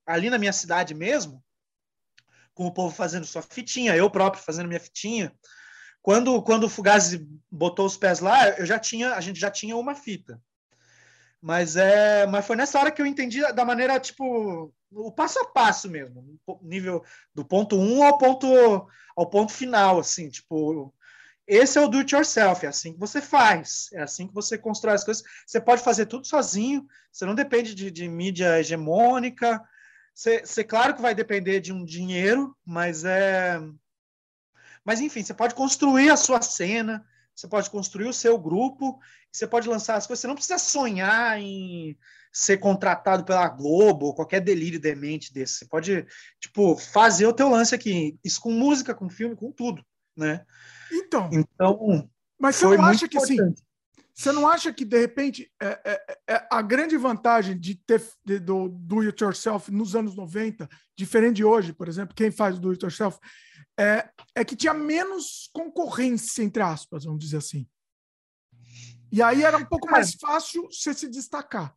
Ali 0.05 0.30
na 0.30 0.38
minha 0.38 0.53
cidade 0.53 0.95
mesmo, 0.95 1.43
com 2.58 2.66
o 2.66 2.74
povo 2.74 2.93
fazendo 2.93 3.24
sua 3.24 3.43
fitinha, 3.43 3.95
eu 3.95 4.10
próprio 4.10 4.43
fazendo 4.43 4.68
minha 4.68 4.80
fitinha, 4.80 5.32
quando, 6.01 6.41
quando 6.41 6.64
o 6.64 6.70
Fugazi 6.70 7.30
botou 7.51 7.86
os 7.86 7.95
pés 7.95 8.20
lá, 8.20 8.49
eu 8.49 8.66
já 8.66 8.80
tinha, 8.80 9.14
a 9.14 9.22
gente 9.22 9.39
já 9.39 9.51
tinha 9.51 9.78
uma 9.78 9.93
fita. 9.93 10.41
Mas 11.39 11.76
é, 11.76 12.26
mas 12.26 12.47
foi 12.47 12.55
nessa 12.55 12.80
hora 12.80 12.91
que 12.91 12.99
eu 12.99 13.05
entendi 13.05 13.41
da 13.53 13.64
maneira 13.64 13.99
tipo 13.99 14.74
o 14.91 15.12
passo 15.12 15.38
a 15.39 15.45
passo 15.45 15.88
mesmo, 15.88 16.39
nível 16.64 17.03
do 17.36 17.45
ponto 17.45 17.78
1 17.78 17.93
um 17.93 18.03
ao 18.03 18.18
ponto 18.18 18.47
ao 19.16 19.30
ponto 19.30 19.51
final, 19.51 19.99
assim, 19.99 20.30
tipo, 20.30 20.91
esse 21.45 21.78
é 21.78 21.82
o 21.82 21.88
do 21.88 21.99
it 21.99 22.16
yourself, 22.16 22.66
é 22.66 22.70
assim 22.70 22.93
que 22.93 22.99
você 22.99 23.22
faz, 23.22 23.89
é 23.93 24.01
assim 24.01 24.28
que 24.28 24.34
você 24.34 24.58
constrói 24.58 24.95
as 24.95 25.03
coisas. 25.03 25.24
Você 25.45 25.62
pode 25.62 25.84
fazer 25.84 26.08
tudo 26.08 26.26
sozinho, 26.26 26.88
você 27.12 27.26
não 27.26 27.36
depende 27.36 27.76
de, 27.76 27.91
de 27.91 28.10
mídia 28.10 28.60
hegemônica. 28.60 29.62
Você, 30.18 30.63
claro 30.63 30.95
que 30.95 31.01
vai 31.01 31.13
depender 31.13 31.59
de 31.59 31.72
um 31.72 31.86
dinheiro, 31.86 32.57
mas 32.65 33.05
é 33.05 33.61
mas, 34.88 35.01
enfim, 35.01 35.22
você 35.22 35.34
pode 35.34 35.53
construir 35.53 36.09
a 36.09 36.15
sua 36.15 36.41
cena, 36.41 37.05
você 37.36 37.45
pode 37.45 37.70
construir 37.70 38.07
o 38.07 38.13
seu 38.13 38.38
grupo, 38.39 38.97
você 39.30 39.45
pode 39.45 39.68
lançar 39.68 39.97
as 39.97 40.07
coisas. 40.07 40.22
Você 40.22 40.28
não 40.28 40.36
precisa 40.36 40.57
sonhar 40.57 41.38
em 41.41 41.97
ser 42.32 42.55
contratado 42.57 43.26
pela 43.26 43.49
Globo 43.49 44.05
ou 44.05 44.15
qualquer 44.15 44.39
delírio 44.39 44.80
demente 44.80 45.34
desse. 45.34 45.55
Você 45.55 45.65
pode, 45.65 46.07
tipo, 46.39 46.78
fazer 46.78 47.26
o 47.26 47.34
teu 47.34 47.49
lance 47.49 47.76
aqui. 47.76 48.18
Isso 48.24 48.39
com 48.39 48.49
música, 48.49 48.95
com 48.95 49.09
filme, 49.09 49.36
com 49.36 49.51
tudo, 49.51 49.86
né? 50.15 50.45
Então, 50.89 51.30
então 51.34 52.09
mas 52.39 52.55
você 52.55 52.78
não 52.78 52.86
acha 52.86 53.09
que 53.09 53.18
assim, 53.18 53.53
você 54.18 54.32
não 54.32 54.47
acha 54.47 54.74
que 54.74 54.84
de 54.84 54.99
repente 54.99 55.51
é, 55.61 55.80
é, 55.86 56.18
é 56.34 56.47
a 56.51 56.59
grande 56.63 56.97
vantagem 56.97 57.55
de 57.55 57.76
ter 57.76 58.03
de, 58.26 58.39
do 58.39 58.68
do 58.68 59.01
it 59.01 59.24
yourself 59.24 59.72
nos 59.72 59.95
anos 59.95 60.15
90, 60.15 60.68
diferente 60.97 61.36
de 61.36 61.45
hoje, 61.45 61.72
por 61.72 61.88
exemplo, 61.88 62.15
quem 62.15 62.32
faz 62.32 62.57
do 62.57 62.72
it 62.72 62.84
yourself, 62.84 63.20
é, 63.80 64.09
é 64.34 64.43
que 64.43 64.55
tinha 64.55 64.74
menos 64.74 65.51
concorrência, 65.53 66.41
entre 66.41 66.63
aspas, 66.63 67.05
vamos 67.05 67.20
dizer 67.20 67.38
assim. 67.38 67.68
E 69.11 69.22
aí 69.22 69.43
era 69.43 69.55
um 69.55 69.65
pouco 69.65 69.89
mais 69.89 70.15
fácil 70.15 70.63
você 70.63 70.95
se 70.95 71.07
destacar. 71.07 71.76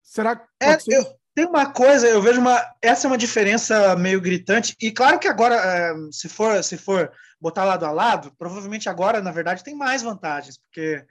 Será 0.00 0.36
que 0.36 0.46
é, 0.62 0.78
eu, 0.86 1.04
tem 1.34 1.44
uma 1.44 1.72
coisa, 1.72 2.06
eu 2.06 2.22
vejo 2.22 2.40
uma. 2.40 2.64
Essa 2.80 3.06
é 3.06 3.08
uma 3.08 3.18
diferença 3.18 3.96
meio 3.96 4.20
gritante. 4.20 4.76
E 4.80 4.92
claro 4.92 5.18
que 5.18 5.26
agora, 5.26 5.56
é, 5.56 5.92
se 6.12 6.28
for, 6.28 6.62
se 6.62 6.78
for 6.78 7.12
botar 7.40 7.64
lado 7.64 7.84
a 7.84 7.90
lado, 7.90 8.32
provavelmente 8.38 8.88
agora, 8.88 9.20
na 9.20 9.32
verdade, 9.32 9.64
tem 9.64 9.74
mais 9.74 10.02
vantagens, 10.02 10.56
porque 10.56 11.04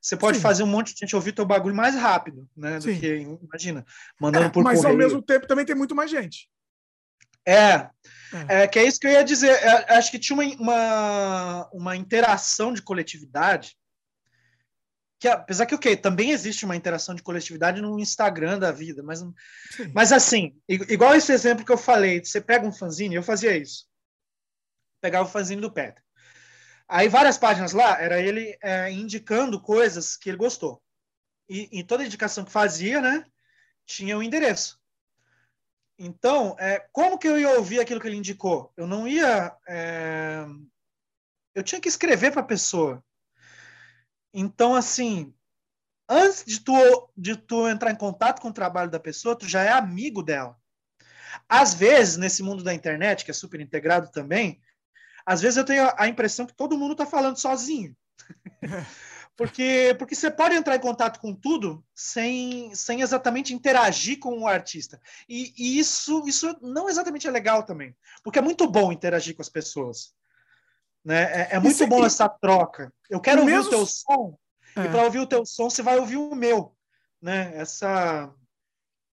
você 0.00 0.16
pode 0.16 0.38
Sim. 0.38 0.42
fazer 0.42 0.62
um 0.62 0.66
monte 0.66 0.94
de 0.94 1.00
gente 1.00 1.14
ouvir 1.14 1.32
teu 1.32 1.44
bagulho 1.44 1.74
mais 1.74 1.94
rápido, 1.94 2.48
né? 2.56 2.78
Do 2.78 2.84
Sim. 2.84 2.98
que, 2.98 3.38
imagina, 3.42 3.84
mandando 4.18 4.46
é, 4.46 4.48
por 4.50 4.64
Mas 4.64 4.78
correio. 4.78 4.94
ao 4.94 4.98
mesmo 4.98 5.22
tempo 5.22 5.46
também 5.46 5.64
tem 5.64 5.76
muito 5.76 5.94
mais 5.94 6.10
gente. 6.10 6.48
É, 7.46 7.88
é, 8.48 8.66
que 8.66 8.78
é 8.78 8.84
isso 8.84 8.98
que 9.00 9.06
eu 9.06 9.12
ia 9.12 9.24
dizer. 9.24 9.50
É, 9.50 9.96
acho 9.96 10.10
que 10.10 10.18
tinha 10.18 10.38
uma, 10.38 10.44
uma, 10.56 11.70
uma 11.72 11.96
interação 11.96 12.72
de 12.72 12.82
coletividade 12.82 13.76
que 15.20 15.28
apesar 15.28 15.66
que, 15.66 15.74
ok, 15.74 15.94
também 15.98 16.30
existe 16.30 16.64
uma 16.64 16.74
interação 16.74 17.14
de 17.14 17.22
coletividade 17.22 17.82
no 17.82 18.00
Instagram 18.00 18.58
da 18.58 18.72
vida, 18.72 19.02
mas, 19.02 19.22
mas 19.92 20.12
assim, 20.12 20.58
igual 20.66 21.14
esse 21.14 21.30
exemplo 21.30 21.62
que 21.62 21.70
eu 21.70 21.76
falei, 21.76 22.24
você 22.24 22.40
pega 22.40 22.66
um 22.66 22.72
fanzine, 22.72 23.16
eu 23.16 23.22
fazia 23.22 23.54
isso. 23.54 23.86
Pegava 24.98 25.28
o 25.28 25.30
fanzine 25.30 25.60
do 25.60 25.70
Peter. 25.70 26.02
Aí 26.92 27.08
várias 27.08 27.38
páginas 27.38 27.72
lá, 27.72 28.02
era 28.02 28.20
ele 28.20 28.58
é, 28.60 28.90
indicando 28.90 29.60
coisas 29.60 30.16
que 30.16 30.28
ele 30.28 30.36
gostou. 30.36 30.82
E 31.48 31.68
em 31.70 31.84
toda 31.84 32.04
indicação 32.04 32.44
que 32.44 32.50
fazia, 32.50 33.00
né, 33.00 33.24
tinha 33.86 34.16
o 34.16 34.18
um 34.18 34.22
endereço. 34.24 34.80
Então, 35.96 36.56
é, 36.58 36.80
como 36.90 37.16
que 37.16 37.28
eu 37.28 37.38
ia 37.38 37.50
ouvir 37.50 37.78
aquilo 37.78 38.00
que 38.00 38.08
ele 38.08 38.16
indicou? 38.16 38.72
Eu 38.76 38.88
não 38.88 39.06
ia... 39.06 39.56
É, 39.68 40.44
eu 41.54 41.62
tinha 41.62 41.80
que 41.80 41.88
escrever 41.88 42.32
para 42.32 42.40
a 42.40 42.46
pessoa. 42.46 43.04
Então, 44.34 44.74
assim, 44.74 45.32
antes 46.08 46.44
de 46.44 46.58
tu, 46.58 46.72
de 47.16 47.36
tu 47.36 47.68
entrar 47.68 47.92
em 47.92 47.96
contato 47.96 48.40
com 48.42 48.48
o 48.48 48.52
trabalho 48.52 48.90
da 48.90 48.98
pessoa, 48.98 49.36
tu 49.36 49.48
já 49.48 49.62
é 49.62 49.70
amigo 49.70 50.24
dela. 50.24 50.58
Às 51.48 51.72
vezes, 51.72 52.16
nesse 52.16 52.42
mundo 52.42 52.64
da 52.64 52.74
internet, 52.74 53.24
que 53.24 53.30
é 53.30 53.34
super 53.34 53.60
integrado 53.60 54.10
também, 54.10 54.60
às 55.24 55.40
vezes 55.40 55.56
eu 55.56 55.64
tenho 55.64 55.90
a 55.96 56.08
impressão 56.08 56.46
que 56.46 56.54
todo 56.54 56.78
mundo 56.78 56.92
está 56.92 57.06
falando 57.06 57.36
sozinho. 57.36 57.96
porque, 59.36 59.94
porque 59.98 60.14
você 60.14 60.30
pode 60.30 60.54
entrar 60.54 60.76
em 60.76 60.80
contato 60.80 61.20
com 61.20 61.34
tudo 61.34 61.84
sem, 61.94 62.74
sem 62.74 63.00
exatamente 63.00 63.54
interagir 63.54 64.18
com 64.18 64.40
o 64.40 64.46
artista. 64.46 65.00
E, 65.28 65.52
e 65.56 65.78
isso, 65.78 66.22
isso 66.26 66.56
não 66.60 66.88
exatamente 66.88 67.26
é 67.26 67.30
legal 67.30 67.62
também. 67.62 67.96
Porque 68.22 68.38
é 68.38 68.42
muito 68.42 68.68
bom 68.68 68.92
interagir 68.92 69.34
com 69.34 69.42
as 69.42 69.48
pessoas. 69.48 70.12
Né? 71.04 71.22
É, 71.22 71.48
é 71.52 71.58
muito 71.58 71.86
bom 71.86 72.04
essa 72.04 72.28
troca. 72.28 72.92
Eu 73.08 73.20
quero 73.20 73.40
ouvir 73.40 73.54
mesmo... 73.54 73.68
o 73.68 73.70
teu 73.70 73.86
som, 73.86 74.38
é. 74.76 74.84
e 74.84 74.88
para 74.88 75.02
ouvir 75.04 75.18
o 75.18 75.26
teu 75.26 75.44
som, 75.46 75.70
você 75.70 75.82
vai 75.82 75.98
ouvir 75.98 76.16
o 76.16 76.34
meu. 76.34 76.74
Né? 77.20 77.56
Essa. 77.56 78.32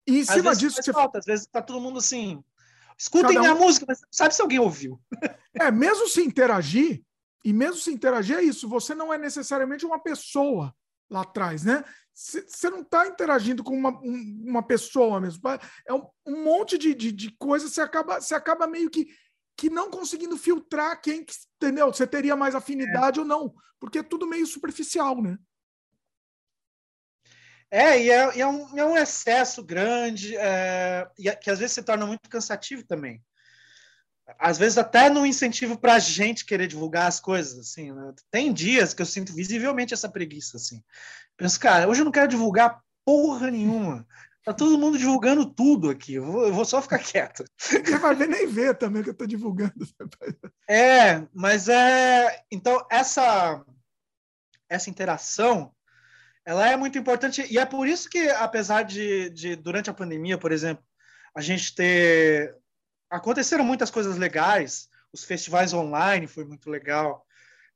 E 0.07 0.21
em 0.21 0.25
cima 0.25 0.55
disso. 0.55 0.83
Você... 0.83 0.93
Falta. 0.93 1.19
Às 1.19 1.25
vezes 1.25 1.47
tá 1.47 1.63
todo 1.63 1.81
mundo 1.81 1.99
assim. 1.99 2.43
Escutem 2.99 3.39
um... 3.39 3.41
minha 3.41 3.55
música, 3.55 3.85
mas 3.89 4.01
sabe 4.11 4.35
se 4.35 4.43
alguém 4.43 4.59
ouviu. 4.59 5.01
É, 5.59 5.71
mesmo 5.71 6.07
se 6.09 6.23
interagir, 6.23 7.03
e 7.45 7.53
mesmo 7.53 7.77
se 7.77 7.93
interagir, 7.93 8.37
é 8.37 8.43
isso. 8.43 8.69
Você 8.69 8.95
não 8.95 9.13
é 9.13 9.19
necessariamente 9.19 9.87
uma 9.87 9.99
pessoa 9.99 10.75
lá 11.09 11.23
atrás, 11.23 11.65
né? 11.65 11.85
Você 12.13 12.71
não 12.71 12.81
está 12.81 13.07
interagindo 13.07 13.63
com 13.63 13.77
uma, 13.77 13.91
uma 14.01 14.63
pessoa 14.63 15.21
mesmo. 15.21 15.41
É 15.87 15.93
um, 15.93 16.07
um 16.27 16.45
monte 16.45 16.77
de, 16.77 16.95
de, 16.95 17.13
de 17.13 17.31
coisas, 17.39 17.73
você 17.73 17.81
acaba, 17.81 18.21
você 18.21 18.35
acaba 18.35 18.67
meio 18.67 18.91
que 18.91 19.07
que 19.57 19.71
não 19.71 19.91
conseguindo 19.91 20.37
filtrar 20.37 21.01
quem, 21.01 21.25
entendeu? 21.57 21.87
Você 21.87 22.07
teria 22.07 22.37
mais 22.37 22.55
afinidade 22.55 23.19
é. 23.19 23.23
ou 23.23 23.27
não, 23.27 23.55
porque 23.81 23.99
é 23.99 24.03
tudo 24.03 24.27
meio 24.27 24.47
superficial, 24.47 25.23
né? 25.23 25.39
É, 27.71 28.01
e 28.01 28.11
é, 28.11 28.41
é, 28.41 28.47
um, 28.47 28.79
é 28.79 28.85
um, 28.85 28.97
excesso 28.97 29.63
grande, 29.63 30.37
é, 30.37 31.09
e 31.19 31.29
é, 31.29 31.35
que 31.35 31.51
às 31.51 31.59
vezes 31.59 31.75
se 31.75 31.83
torna 31.83 32.07
muito 32.07 32.29
cansativo 32.29 32.85
também. 32.85 33.23
Às 34.39 34.59
vezes 34.59 34.79
até 34.79 35.09
no 35.09 35.25
incentivo 35.25 35.79
para 35.79 35.95
a 35.95 35.99
gente 35.99 36.45
querer 36.45 36.67
divulgar 36.67 37.07
as 37.07 37.21
coisas, 37.21 37.59
assim, 37.59 37.93
né? 37.93 38.13
Tem 38.31 38.53
dias 38.53 38.93
que 38.93 39.03
eu 39.03 39.07
sinto 39.07 39.33
visivelmente 39.33 39.95
essa 39.95 40.09
preguiça, 40.09 40.57
assim. 40.57 40.83
Penso, 41.37 41.61
cara, 41.61 41.89
hoje 41.89 42.01
eu 42.01 42.05
não 42.05 42.13
quero 42.13 42.29
divulgar 42.29 42.81
porra 43.05 43.51
nenhuma. 43.51 44.07
Tá 44.45 44.53
todo 44.53 44.79
mundo 44.79 44.97
divulgando 44.97 45.45
tudo 45.45 45.91
aqui. 45.91 46.15
Eu 46.15 46.25
vou, 46.25 46.47
eu 46.47 46.53
vou 46.53 46.65
só 46.65 46.81
ficar 46.81 46.99
quieto. 47.03 47.45
Você 47.57 47.99
vai 47.99 48.15
ver 48.15 48.29
nem 48.29 48.47
ver 48.47 48.77
também 48.77 49.03
que 49.03 49.09
eu 49.09 49.13
estou 49.13 49.27
divulgando. 49.27 49.75
É, 50.69 51.25
mas 51.33 51.69
é. 51.69 52.45
Então, 52.51 52.85
essa, 52.91 53.65
essa 54.69 54.91
interação 54.91 55.73
ela 56.47 56.71
é 56.71 56.77
muito 56.77 56.97
importante. 56.97 57.45
E 57.51 57.59
é 57.59 57.67
por 57.67 57.89
isso 57.89 58.09
que, 58.09 58.29
apesar 58.31 58.83
de, 58.83 59.29
de 59.31 59.57
durante 59.57 59.91
a 59.91 59.95
pandemia, 59.95 60.39
por 60.39 60.53
exemplo, 60.53 60.85
a 61.35 61.41
gente 61.41 61.75
ter. 61.75 62.57
Aconteceram 63.11 63.65
muitas 63.65 63.91
coisas 63.91 64.17
legais, 64.17 64.89
os 65.13 65.25
festivais 65.25 65.73
online 65.73 66.27
foi 66.27 66.45
muito 66.45 66.71
legal. 66.71 67.27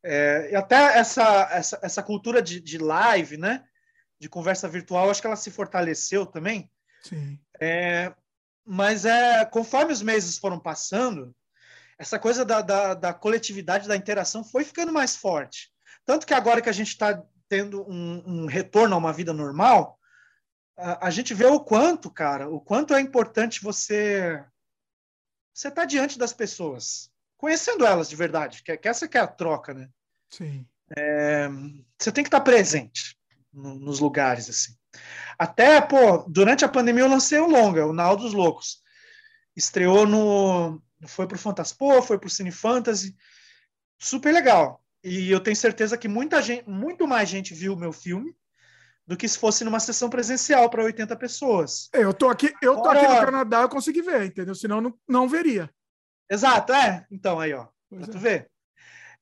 É, 0.03 0.51
e 0.53 0.57
até 0.57 0.99
essa, 0.99 1.49
essa, 1.53 1.79
essa 1.83 2.03
cultura 2.03 2.41
de, 2.41 2.61
de 2.61 2.79
live, 2.79 3.37
né? 3.37 3.65
de 4.21 4.29
conversa 4.29 4.69
virtual, 4.69 5.11
acho 5.11 5.21
que 5.21 5.27
ela 5.27 5.37
se 5.37 5.51
fortaleceu 5.51 6.27
também. 6.27 6.71
Sim. 7.03 7.41
É, 7.59 8.13
mas 8.65 9.07
é, 9.07 9.45
conforme 9.47 9.93
os 9.93 10.03
meses 10.03 10.37
foram 10.37 10.61
passando, 10.61 11.35
essa 11.99 12.19
coisa 12.19 12.45
da, 12.45 12.61
da, 12.61 12.95
da 12.95 13.15
coletividade, 13.15 13.89
da 13.89 13.97
interação 13.97 14.45
foi 14.45 14.63
ficando 14.63 14.93
mais 14.93 15.17
forte. 15.17 15.71
Tanto 16.05 16.27
que 16.27 16.35
agora 16.35 16.61
que 16.61 16.69
a 16.69 16.73
gente 16.73 16.89
está 16.89 17.23
tendo 17.51 17.83
um, 17.83 18.23
um, 18.25 18.47
retorno 18.47 18.95
a 18.95 18.99
uma 18.99 19.13
vida 19.13 19.33
normal, 19.33 19.99
a, 20.79 21.09
a, 21.09 21.11
gente 21.11 21.35
vê 21.35 21.45
o 21.47 21.59
quanto, 21.59 22.09
cara, 22.09 22.49
o 22.49 22.61
quanto 22.61 22.95
é 22.95 23.01
importante 23.01 23.61
você 23.61 24.43
você 25.53 25.67
estar 25.67 25.83
tá 25.83 25.85
diante 25.85 26.17
das 26.17 26.33
pessoas, 26.33 27.11
conhecendo 27.37 27.85
elas 27.85 28.09
de 28.09 28.15
verdade, 28.15 28.63
que, 28.63 28.75
que 28.77 28.89
essa 28.89 29.09
que 29.09 29.19
é 29.19 29.21
a 29.21 29.27
troca, 29.27 29.75
né? 29.75 29.91
Sim. 30.31 30.65
É, 30.97 31.49
você 31.99 32.13
tem 32.13 32.23
que 32.23 32.29
estar 32.29 32.39
tá 32.39 32.45
presente 32.45 33.19
no, 33.53 33.75
nos 33.75 33.99
lugares, 33.99 34.49
assim. 34.49 34.73
Até, 35.37 35.81
pô, 35.81 36.19
durante 36.29 36.65
a 36.65 36.69
pandemia 36.69 37.03
eu 37.03 37.09
lancei 37.09 37.41
o 37.41 37.49
longa, 37.49 37.85
o 37.85 37.93
Nau 37.93 38.17
dos 38.17 38.33
Loucos. 38.33 38.81
Estreou 39.57 40.07
no... 40.07 40.81
Foi 41.07 41.27
pro 41.27 41.39
Fantaspor, 41.39 42.01
foi 42.03 42.19
pro 42.19 42.31
Cine 42.31 42.53
Fantasy. 42.53 43.17
Super 43.99 44.33
legal. 44.33 44.80
E 45.03 45.31
eu 45.31 45.41
tenho 45.41 45.57
certeza 45.57 45.97
que 45.97 46.09
muita 46.09 46.43
gente, 46.43 46.69
muito 46.69 47.07
mais 47.07 47.29
gente 47.29 47.55
viu 47.55 47.73
o 47.73 47.79
meu 47.79 47.93
filme 47.93 48.35
do 49.07 49.17
que 49.17 49.27
se 49.27 49.39
fosse 49.39 49.65
numa 49.65 49.81
sessão 49.81 50.09
presencial 50.09 50.69
para 50.71 50.85
80 50.85 51.17
pessoas. 51.17 51.89
É, 51.93 52.05
eu 52.05 52.15
tô 52.15 52.29
aqui, 52.29 52.53
eu 52.63 52.81
tô 52.81 52.89
aqui 52.89 53.07
no 53.09 53.21
Canadá, 53.21 53.63
eu 53.63 53.69
consegui 53.69 54.03
ver, 54.03 54.27
entendeu? 54.27 54.55
Senão 54.55 54.81
não, 54.81 54.95
não 55.09 55.29
veria. 55.29 55.71
Exato, 56.31 56.73
é. 56.73 57.05
Então 57.11 57.41
aí, 57.41 57.53
ó, 57.53 57.67
tu 57.91 58.17
é. 58.17 58.21
ver. 58.21 58.51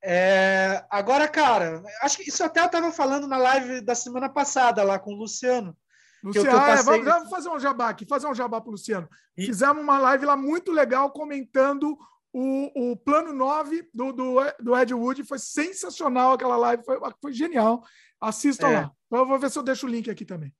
É, 0.04 0.84
agora, 0.90 1.26
cara, 1.26 1.82
acho 2.02 2.18
que 2.18 2.28
isso 2.28 2.44
até 2.44 2.60
eu 2.60 2.66
estava 2.66 2.92
falando 2.92 3.26
na 3.26 3.38
live 3.38 3.80
da 3.80 3.94
semana 3.94 4.28
passada 4.28 4.82
lá 4.82 4.98
com 4.98 5.12
o 5.12 5.16
Luciano. 5.16 5.76
Luciano, 6.22 6.50
eu, 6.50 6.60
é, 6.60 6.82
vamos, 6.82 7.04
vamos, 7.04 7.30
fazer 7.30 7.48
um 7.48 7.58
jabá 7.58 7.88
aqui, 7.88 8.04
fazer 8.06 8.26
um 8.26 8.34
jabá 8.34 8.60
para 8.60 8.68
o 8.68 8.72
Luciano. 8.72 9.08
E... 9.36 9.46
Fizemos 9.46 9.82
uma 9.82 9.98
live 9.98 10.26
lá 10.26 10.36
muito 10.36 10.70
legal 10.70 11.10
comentando 11.10 11.96
o, 12.32 12.92
o 12.92 12.96
plano 12.96 13.32
9 13.32 13.88
do, 13.92 14.12
do, 14.12 14.36
do 14.60 14.76
Ed 14.76 14.94
Wood. 14.94 15.24
Foi 15.24 15.38
sensacional 15.38 16.32
aquela 16.32 16.56
live, 16.56 16.84
foi, 16.84 16.98
foi 17.20 17.32
genial. 17.32 17.82
Assista 18.20 18.66
é. 18.66 18.80
lá. 18.80 18.92
Eu 19.10 19.26
vou 19.26 19.38
ver 19.38 19.50
se 19.50 19.58
eu 19.58 19.62
deixo 19.62 19.86
o 19.86 19.88
link 19.88 20.10
aqui 20.10 20.24
também. 20.24 20.52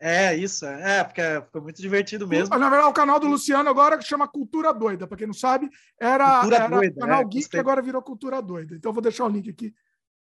É, 0.00 0.34
isso. 0.34 0.64
É, 0.64 1.04
porque 1.04 1.20
foi 1.52 1.60
muito 1.60 1.80
divertido 1.80 2.26
mesmo. 2.26 2.56
Na 2.56 2.70
verdade, 2.70 2.90
o 2.90 2.94
canal 2.94 3.20
do 3.20 3.28
Luciano 3.28 3.68
agora 3.68 3.98
que 3.98 4.04
chama 4.04 4.26
Cultura 4.26 4.72
Doida. 4.72 5.06
Para 5.06 5.18
quem 5.18 5.26
não 5.26 5.34
sabe, 5.34 5.68
era, 6.00 6.40
Cultura 6.40 6.56
era 6.56 6.68
Doida, 6.68 7.00
canal 7.00 7.20
é, 7.20 7.24
Geek 7.24 7.48
que 7.50 7.58
agora 7.58 7.82
virou 7.82 8.02
Cultura 8.02 8.40
Doida. 8.40 8.74
Então, 8.74 8.88
eu 8.88 8.94
vou 8.94 9.02
deixar 9.02 9.26
o 9.26 9.28
link 9.28 9.50
aqui 9.50 9.74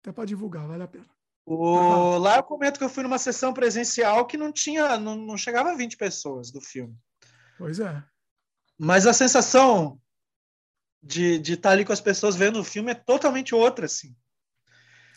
até 0.02 0.12
para 0.12 0.26
divulgar, 0.26 0.68
vale 0.68 0.84
a 0.84 0.88
pena. 0.88 1.08
O... 1.46 2.18
Lá 2.18 2.38
eu 2.38 2.44
comento 2.44 2.78
que 2.78 2.86
eu 2.86 2.90
fui 2.90 3.04
numa 3.04 3.18
sessão 3.18 3.54
presencial 3.54 4.26
que 4.26 4.38
não 4.38 4.52
tinha, 4.52 4.98
não, 4.98 5.16
não 5.16 5.38
chegava 5.38 5.72
a 5.72 5.76
20 5.76 5.98
pessoas 5.98 6.52
do 6.52 6.62
filme. 6.62 6.96
Pois 7.58 7.80
é. 7.80 8.04
Mas 8.78 9.08
a 9.08 9.14
sensação 9.14 10.00
de, 11.04 11.38
de 11.38 11.54
estar 11.54 11.72
ali 11.72 11.84
com 11.84 11.92
as 11.92 12.02
pessoas 12.02 12.36
vendo 12.36 12.60
o 12.60 12.64
filme 12.64 12.92
é 12.92 12.96
totalmente 12.96 13.54
outra, 13.54 13.86
assim. 13.86 14.16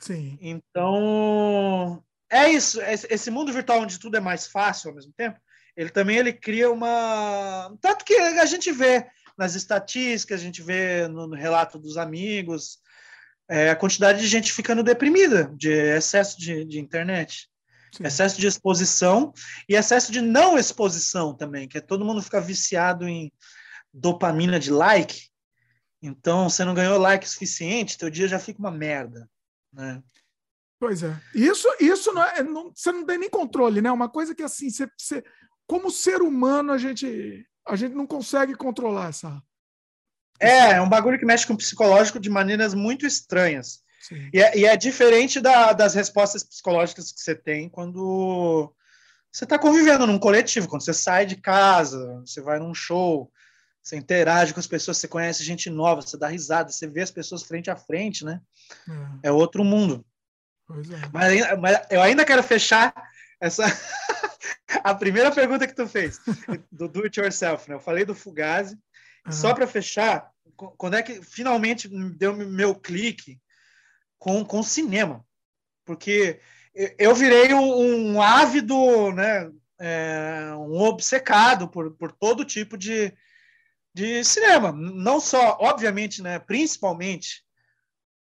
Sim. 0.00 0.36
Então, 0.40 2.02
é 2.30 2.48
isso. 2.48 2.80
Esse 2.82 3.30
mundo 3.30 3.52
virtual 3.52 3.80
onde 3.80 3.98
tudo 3.98 4.16
é 4.16 4.20
mais 4.20 4.46
fácil 4.46 4.90
ao 4.90 4.96
mesmo 4.96 5.12
tempo, 5.16 5.38
ele 5.76 5.90
também 5.90 6.16
ele 6.16 6.32
cria 6.32 6.70
uma. 6.70 7.76
Tanto 7.80 8.04
que 8.04 8.14
a 8.14 8.46
gente 8.46 8.72
vê 8.72 9.06
nas 9.38 9.54
estatísticas, 9.54 10.40
a 10.40 10.42
gente 10.42 10.62
vê 10.62 11.06
no, 11.08 11.28
relato 11.34 11.78
dos 11.78 11.96
amigos, 11.96 12.78
é, 13.48 13.70
a 13.70 13.76
quantidade 13.76 14.20
de 14.20 14.26
gente 14.26 14.52
ficando 14.52 14.82
deprimida 14.82 15.52
de 15.56 15.70
excesso 15.70 16.38
de, 16.38 16.64
de 16.64 16.80
internet. 16.80 17.48
Sim. 17.94 18.04
Excesso 18.04 18.40
de 18.40 18.46
exposição 18.46 19.32
e 19.68 19.74
excesso 19.74 20.10
de 20.10 20.20
não 20.20 20.58
exposição 20.58 21.34
também, 21.34 21.68
que 21.68 21.78
é 21.78 21.80
todo 21.80 22.04
mundo 22.04 22.22
fica 22.22 22.40
viciado 22.40 23.06
em 23.06 23.32
dopamina 23.92 24.58
de 24.58 24.70
like. 24.70 25.30
Então, 26.02 26.48
você 26.48 26.64
não 26.64 26.74
ganhou 26.74 26.98
like 26.98 27.28
suficiente, 27.28 27.98
teu 27.98 28.10
dia 28.10 28.28
já 28.28 28.39
fica 28.39 28.59
uma 28.59 28.70
merda, 28.70 29.28
né? 29.73 30.02
Pois 30.78 31.02
é. 31.02 31.18
Isso, 31.35 31.68
isso 31.81 32.12
não 32.12 32.23
é, 32.23 32.43
não, 32.43 32.70
você 32.74 32.93
não 32.93 33.05
tem 33.05 33.18
nem 33.18 33.31
controle, 33.31 33.81
né? 33.81 33.90
Uma 33.90 34.09
coisa 34.09 34.35
que 34.35 34.43
assim, 34.43 34.68
você, 34.68 34.89
você, 34.97 35.24
como 35.66 35.90
ser 35.90 36.20
humano, 36.20 36.73
a 36.73 36.78
gente, 36.78 37.47
a 37.66 37.77
gente 37.77 37.94
não 37.94 38.06
consegue 38.06 38.55
controlar 38.55 39.09
essa. 39.09 39.43
É, 40.39 40.73
é 40.73 40.82
um 40.82 40.89
bagulho 40.89 41.18
que 41.18 41.24
mexe 41.24 41.47
com 41.47 41.55
o 41.55 41.59
psicológico 41.59 42.20
de 42.20 42.28
maneiras 42.28 42.74
muito 42.74 43.06
estranhas. 43.06 43.82
E 44.32 44.40
é, 44.40 44.59
e 44.59 44.64
é, 44.66 44.77
diferente 44.77 45.40
da, 45.40 45.73
das 45.73 45.94
respostas 45.94 46.44
psicológicas 46.44 47.10
que 47.10 47.20
você 47.20 47.35
tem 47.35 47.68
quando 47.68 48.73
você 49.32 49.44
está 49.44 49.59
convivendo 49.59 50.06
num 50.06 50.18
coletivo, 50.18 50.68
quando 50.68 50.85
você 50.85 50.94
sai 50.94 51.27
de 51.27 51.36
casa, 51.36 52.20
você 52.20 52.40
vai 52.40 52.59
num 52.59 52.73
show, 52.73 53.31
você 53.86 53.94
interage 53.94 54.52
com 54.52 54.58
as 54.58 54.66
pessoas, 54.66 54.98
você 54.98 55.06
conhece 55.06 55.44
gente 55.44 55.70
nova, 55.70 56.02
você 56.02 56.16
dá 56.16 56.26
risada, 56.26 56.72
você 56.72 56.88
vê 56.88 57.02
as 57.02 57.10
pessoas 57.12 57.44
frente 57.44 57.70
a 57.70 57.76
frente, 57.76 58.24
né? 58.24 58.40
É, 59.22 59.28
é 59.28 59.32
outro 59.32 59.62
mundo. 59.62 60.04
É. 60.68 61.08
Mas, 61.12 61.60
mas, 61.60 61.86
eu 61.88 62.02
ainda 62.02 62.24
quero 62.24 62.42
fechar 62.42 62.92
essa 63.40 63.62
a 64.82 64.92
primeira 64.92 65.30
pergunta 65.30 65.68
que 65.68 65.72
tu 65.72 65.86
fez 65.86 66.18
do 66.72 66.88
do 66.88 67.04
it 67.04 67.20
yourself, 67.20 67.68
né? 67.68 67.76
Eu 67.76 67.80
falei 67.80 68.04
do 68.04 68.12
Fugazi. 68.12 68.76
Uhum. 69.24 69.30
Só 69.30 69.54
para 69.54 69.68
fechar, 69.68 70.32
quando 70.56 70.96
é 70.96 71.02
que 71.02 71.22
finalmente 71.22 71.88
deu 72.16 72.34
meu 72.34 72.74
clique 72.74 73.40
com 74.18 74.44
com 74.44 74.64
cinema? 74.64 75.24
Porque 75.84 76.40
eu 76.98 77.14
virei 77.14 77.54
um, 77.54 78.14
um 78.14 78.20
ávido, 78.20 79.12
né? 79.12 79.48
É, 79.78 80.52
um 80.56 80.80
obcecado 80.80 81.68
por, 81.68 81.92
por 81.92 82.10
todo 82.10 82.44
tipo 82.44 82.76
de, 82.76 83.14
de 83.97 84.23
cinema. 84.23 84.73
Não 84.73 85.18
só, 85.18 85.56
obviamente, 85.59 86.20
né? 86.20 86.39
Principalmente 86.39 87.43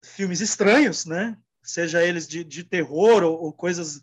filmes 0.04 0.40
estranhos, 0.40 1.06
né? 1.06 1.38
Seja 1.62 2.02
eles 2.02 2.26
de, 2.26 2.42
de 2.42 2.64
terror 2.64 3.22
ou, 3.22 3.40
ou 3.40 3.52
coisas 3.52 4.02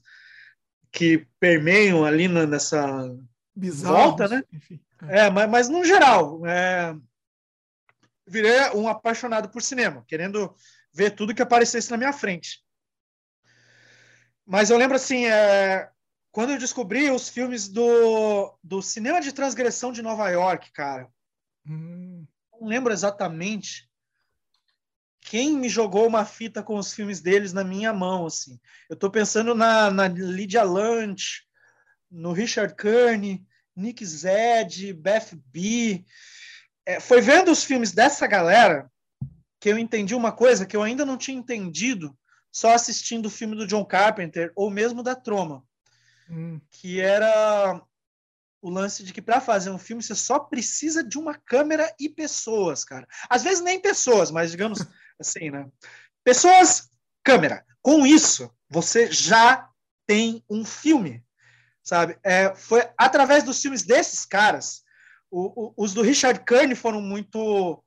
que 0.90 1.28
permeiam 1.42 2.06
ali 2.06 2.30
na, 2.30 2.46
nessa 2.46 3.14
Bizarros, 3.54 3.98
volta, 3.98 4.28
né? 4.30 4.44
Enfim, 4.54 4.80
é. 5.10 5.26
é, 5.26 5.30
mas, 5.30 5.50
mas 5.50 5.70
no 5.70 5.84
geral, 5.84 6.46
é, 6.48 6.96
virei 8.26 8.70
um 8.74 8.88
apaixonado 8.88 9.50
por 9.50 9.62
cinema, 9.62 10.06
querendo 10.08 10.56
ver 10.94 11.12
tudo 11.12 11.36
que 11.36 11.42
aparecesse 11.42 11.92
na 11.92 11.98
minha 11.98 12.14
frente. 12.14 12.64
Mas 14.46 14.70
eu 14.70 14.78
lembro 14.78 14.96
assim, 14.96 15.26
é, 15.26 15.90
quando 16.32 16.52
eu 16.52 16.58
descobri 16.58 17.12
os 17.12 17.28
filmes 17.28 17.68
do, 17.68 18.58
do 18.64 18.82
cinema 18.82 19.20
de 19.20 19.34
transgressão 19.34 19.92
de 19.92 20.02
Nova 20.02 20.30
York, 20.30 20.72
cara, 20.72 21.12
hum. 21.70 22.26
não 22.60 22.68
lembro 22.68 22.94
exatamente 22.94 23.88
quem 25.22 25.58
me 25.58 25.68
jogou 25.68 26.08
uma 26.08 26.26
fita 26.26 26.64
com 26.64 26.78
os 26.78 26.94
filmes 26.94 27.20
deles 27.20 27.52
na 27.52 27.64
minha 27.64 27.92
mão, 27.92 28.26
assim. 28.26 28.58
Eu 28.90 28.94
estou 28.94 29.12
pensando 29.12 29.54
na, 29.54 29.92
na 29.92 30.08
Lydia 30.08 30.64
Lunch, 30.64 31.44
no 32.10 32.32
Richard 32.32 32.76
Kearney, 32.76 33.46
Nick 33.76 34.06
Zed, 34.06 34.94
Beth 34.94 35.36
B. 35.48 36.06
É, 36.86 37.00
foi 37.00 37.20
vendo 37.20 37.52
os 37.52 37.64
filmes 37.64 37.92
dessa 37.92 38.26
galera 38.26 38.90
que 39.60 39.70
eu 39.70 39.78
entendi 39.78 40.16
uma 40.16 40.32
coisa 40.32 40.66
que 40.66 40.78
eu 40.78 40.84
ainda 40.84 41.06
não 41.06 41.18
tinha 41.18 41.38
entendido 41.38 42.18
só 42.52 42.74
assistindo 42.74 43.26
o 43.26 43.32
filme 43.32 43.56
do 43.56 43.68
John 43.68 43.84
Carpenter 43.84 44.52
ou 44.56 44.70
mesmo 44.70 45.04
da 45.04 45.14
Troma, 45.14 45.64
hum. 46.30 46.60
que 46.72 47.02
era 47.02 47.82
o 48.68 48.70
lance 48.70 49.02
de 49.02 49.14
que 49.14 49.22
para 49.22 49.40
fazer 49.40 49.70
um 49.70 49.78
filme 49.78 50.04
você 50.04 50.14
só 50.14 50.40
precisa 50.40 51.02
de 51.02 51.18
uma 51.18 51.34
câmera 51.34 51.94
e 51.98 52.10
pessoas, 52.10 52.84
cara. 52.84 53.08
Às 53.30 53.42
vezes 53.42 53.64
nem 53.64 53.80
pessoas, 53.80 54.30
mas 54.30 54.52
digamos 54.52 54.80
assim, 55.20 55.50
né? 55.50 55.68
Pessoas, 56.24 56.90
câmera. 57.24 57.66
Com 57.82 58.06
isso, 58.06 58.54
você 58.70 59.10
já 59.10 59.70
tem 60.06 60.44
um 60.50 60.66
filme, 60.66 61.24
sabe? 61.82 62.18
É, 62.24 62.54
foi 62.56 62.86
através 62.98 63.44
dos 63.44 63.62
filmes 63.62 63.84
desses 63.84 64.26
caras, 64.26 64.84
o, 65.32 65.68
o, 65.68 65.74
os 65.78 65.94
do 65.94 66.02
Richard 66.02 66.44
Kearney 66.44 66.76
foram 66.76 67.02
muito 67.02 67.82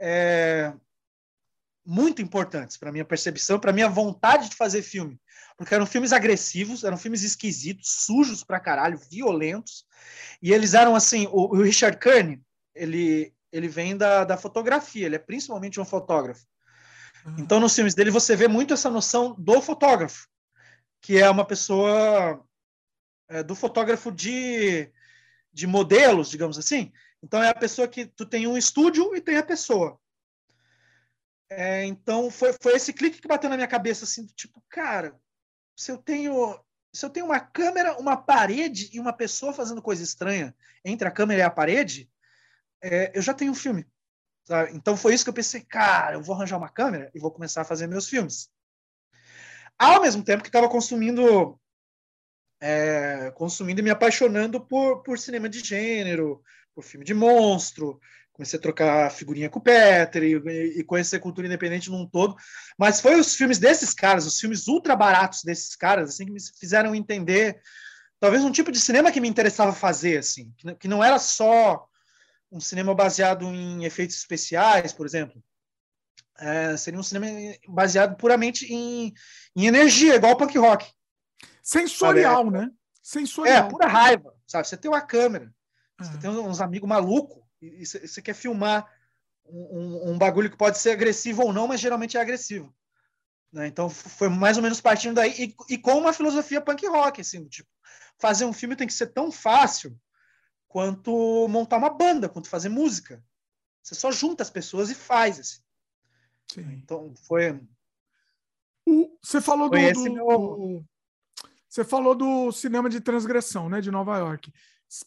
é, 0.00 0.74
muito 1.86 2.20
importantes 2.20 2.76
para 2.76 2.92
minha 2.92 3.04
percepção, 3.04 3.58
para 3.58 3.72
minha 3.72 3.88
vontade 3.88 4.50
de 4.50 4.56
fazer 4.56 4.82
filme, 4.82 5.18
porque 5.58 5.74
eram 5.74 5.84
filmes 5.84 6.12
agressivos, 6.12 6.84
eram 6.84 6.96
filmes 6.96 7.22
esquisitos, 7.22 8.04
sujos 8.06 8.42
pra 8.44 8.60
caralho, 8.60 8.98
violentos, 9.10 9.84
e 10.40 10.52
eles 10.52 10.72
eram 10.72 10.94
assim, 10.94 11.26
o, 11.26 11.56
o 11.56 11.62
Richard 11.62 11.98
Kearney, 11.98 12.40
ele 12.74 13.34
ele 13.50 13.66
vem 13.66 13.96
da, 13.96 14.24
da 14.24 14.36
fotografia, 14.36 15.06
ele 15.06 15.16
é 15.16 15.18
principalmente 15.18 15.80
um 15.80 15.84
fotógrafo. 15.84 16.46
Então, 17.38 17.58
nos 17.58 17.74
filmes 17.74 17.94
dele, 17.94 18.10
você 18.10 18.36
vê 18.36 18.46
muito 18.46 18.74
essa 18.74 18.90
noção 18.90 19.34
do 19.38 19.60
fotógrafo, 19.60 20.28
que 21.00 21.18
é 21.18 21.28
uma 21.28 21.44
pessoa 21.44 22.44
é, 23.28 23.42
do 23.42 23.54
fotógrafo 23.54 24.12
de, 24.12 24.90
de 25.52 25.66
modelos, 25.66 26.30
digamos 26.30 26.58
assim. 26.58 26.92
Então, 27.22 27.42
é 27.42 27.48
a 27.48 27.54
pessoa 27.54 27.88
que 27.88 28.06
tu 28.06 28.24
tem 28.24 28.46
um 28.46 28.56
estúdio 28.56 29.14
e 29.14 29.20
tem 29.20 29.36
a 29.36 29.42
pessoa. 29.42 29.98
É, 31.50 31.84
então, 31.84 32.30
foi, 32.30 32.54
foi 32.62 32.74
esse 32.74 32.92
clique 32.92 33.20
que 33.20 33.28
bateu 33.28 33.48
na 33.48 33.56
minha 33.56 33.68
cabeça, 33.68 34.04
assim, 34.04 34.26
tipo, 34.36 34.62
cara, 34.68 35.18
se 35.78 35.92
eu 35.92 35.96
tenho 35.96 36.60
se 36.92 37.06
eu 37.06 37.10
tenho 37.10 37.26
uma 37.26 37.38
câmera, 37.38 37.96
uma 37.98 38.16
parede 38.16 38.90
e 38.92 38.98
uma 38.98 39.12
pessoa 39.12 39.52
fazendo 39.52 39.80
coisa 39.80 40.02
estranha 40.02 40.56
entre 40.84 41.06
a 41.06 41.10
câmera 41.10 41.40
e 41.40 41.42
a 41.44 41.50
parede, 41.50 42.10
é, 42.82 43.16
eu 43.16 43.22
já 43.22 43.32
tenho 43.32 43.52
um 43.52 43.54
filme. 43.54 43.86
Sabe? 44.42 44.72
Então 44.74 44.96
foi 44.96 45.14
isso 45.14 45.22
que 45.22 45.30
eu 45.30 45.34
pensei, 45.34 45.60
cara, 45.60 46.16
eu 46.16 46.22
vou 46.22 46.34
arranjar 46.34 46.56
uma 46.56 46.70
câmera 46.70 47.10
e 47.14 47.20
vou 47.20 47.30
começar 47.30 47.60
a 47.60 47.64
fazer 47.64 47.86
meus 47.86 48.08
filmes. 48.08 48.50
Ao 49.78 50.00
mesmo 50.00 50.24
tempo 50.24 50.42
que 50.42 50.48
estava 50.48 50.68
consumindo, 50.68 51.60
é, 52.60 53.30
consumindo 53.36 53.80
e 53.80 53.84
me 53.84 53.90
apaixonando 53.90 54.60
por, 54.60 55.02
por 55.02 55.18
cinema 55.18 55.48
de 55.48 55.60
gênero, 55.60 56.42
por 56.74 56.82
filme 56.82 57.04
de 57.04 57.14
monstro, 57.14 58.00
comecei 58.38 58.56
a 58.56 58.62
trocar 58.62 59.10
figurinha 59.10 59.50
com 59.50 59.58
o 59.58 59.62
Peter 59.62 60.22
e, 60.22 60.78
e 60.78 60.84
conhecer 60.84 61.18
cultura 61.18 61.48
independente 61.48 61.90
num 61.90 62.06
todo. 62.06 62.36
Mas 62.78 63.00
foi 63.00 63.18
os 63.18 63.34
filmes 63.34 63.58
desses 63.58 63.92
caras, 63.92 64.26
os 64.26 64.38
filmes 64.38 64.68
ultra 64.68 64.94
baratos 64.94 65.42
desses 65.42 65.74
caras, 65.74 66.10
assim, 66.10 66.24
que 66.24 66.30
me 66.30 66.38
fizeram 66.60 66.94
entender 66.94 67.60
talvez 68.20 68.44
um 68.44 68.52
tipo 68.52 68.70
de 68.70 68.78
cinema 68.80 69.10
que 69.10 69.20
me 69.20 69.28
interessava 69.28 69.72
fazer, 69.72 70.18
assim, 70.18 70.54
que 70.78 70.86
não 70.86 71.02
era 71.02 71.18
só 71.18 71.84
um 72.50 72.60
cinema 72.60 72.94
baseado 72.94 73.44
em 73.44 73.84
efeitos 73.84 74.16
especiais, 74.16 74.92
por 74.92 75.04
exemplo. 75.04 75.42
É, 76.38 76.76
seria 76.76 77.00
um 77.00 77.02
cinema 77.02 77.26
baseado 77.66 78.16
puramente 78.16 78.72
em, 78.72 79.12
em 79.56 79.66
energia, 79.66 80.14
igual 80.14 80.34
o 80.34 80.36
punk 80.36 80.56
rock. 80.56 80.88
Sensorial, 81.60 82.44
sabe? 82.44 82.50
né? 82.56 82.70
Sensorial. 83.02 83.66
É, 83.66 83.68
pura 83.68 83.88
raiva, 83.88 84.32
sabe? 84.46 84.68
Você 84.68 84.76
tem 84.76 84.88
uma 84.88 85.00
câmera, 85.00 85.52
é. 86.00 86.04
você 86.04 86.18
tem 86.18 86.30
uns 86.30 86.60
amigos 86.60 86.88
malucos, 86.88 87.47
e 87.60 87.84
você 87.84 88.22
quer 88.22 88.34
filmar 88.34 88.90
um, 89.46 90.12
um, 90.12 90.18
bagulho 90.18 90.50
que 90.50 90.56
pode 90.56 90.78
ser 90.78 90.90
agressivo 90.90 91.42
ou 91.42 91.52
não, 91.52 91.66
mas 91.66 91.80
geralmente 91.80 92.16
é 92.16 92.20
agressivo. 92.20 92.74
Né? 93.52 93.66
Então 93.66 93.88
foi 93.88 94.28
mais 94.28 94.56
ou 94.56 94.62
menos 94.62 94.80
partindo 94.80 95.14
daí, 95.14 95.32
e, 95.38 95.74
e 95.74 95.78
com 95.78 95.98
uma 95.98 96.12
filosofia 96.12 96.60
punk 96.60 96.86
rock, 96.86 97.20
assim, 97.20 97.46
tipo, 97.48 97.68
fazer 98.18 98.44
um 98.44 98.52
filme 98.52 98.76
tem 98.76 98.86
que 98.86 98.92
ser 98.92 99.08
tão 99.08 99.32
fácil 99.32 99.98
quanto 100.66 101.48
montar 101.48 101.78
uma 101.78 101.90
banda, 101.90 102.28
quanto 102.28 102.48
fazer 102.48 102.68
música. 102.68 103.24
Você 103.82 103.94
só 103.94 104.12
junta 104.12 104.42
as 104.42 104.50
pessoas 104.50 104.90
e 104.90 104.94
faz. 104.94 105.40
Assim. 105.40 105.60
Sim. 106.52 106.72
Então, 106.82 107.14
foi. 107.26 107.58
O, 108.86 109.18
você 109.22 109.40
falou 109.40 109.70
do, 109.70 109.92
do, 109.92 110.12
meu... 110.12 110.26
do, 110.26 110.84
Você 111.68 111.84
falou 111.84 112.14
do 112.14 112.52
cinema 112.52 112.90
de 112.90 113.00
transgressão, 113.00 113.68
né, 113.68 113.80
de 113.80 113.90
Nova 113.90 114.18
York. 114.18 114.52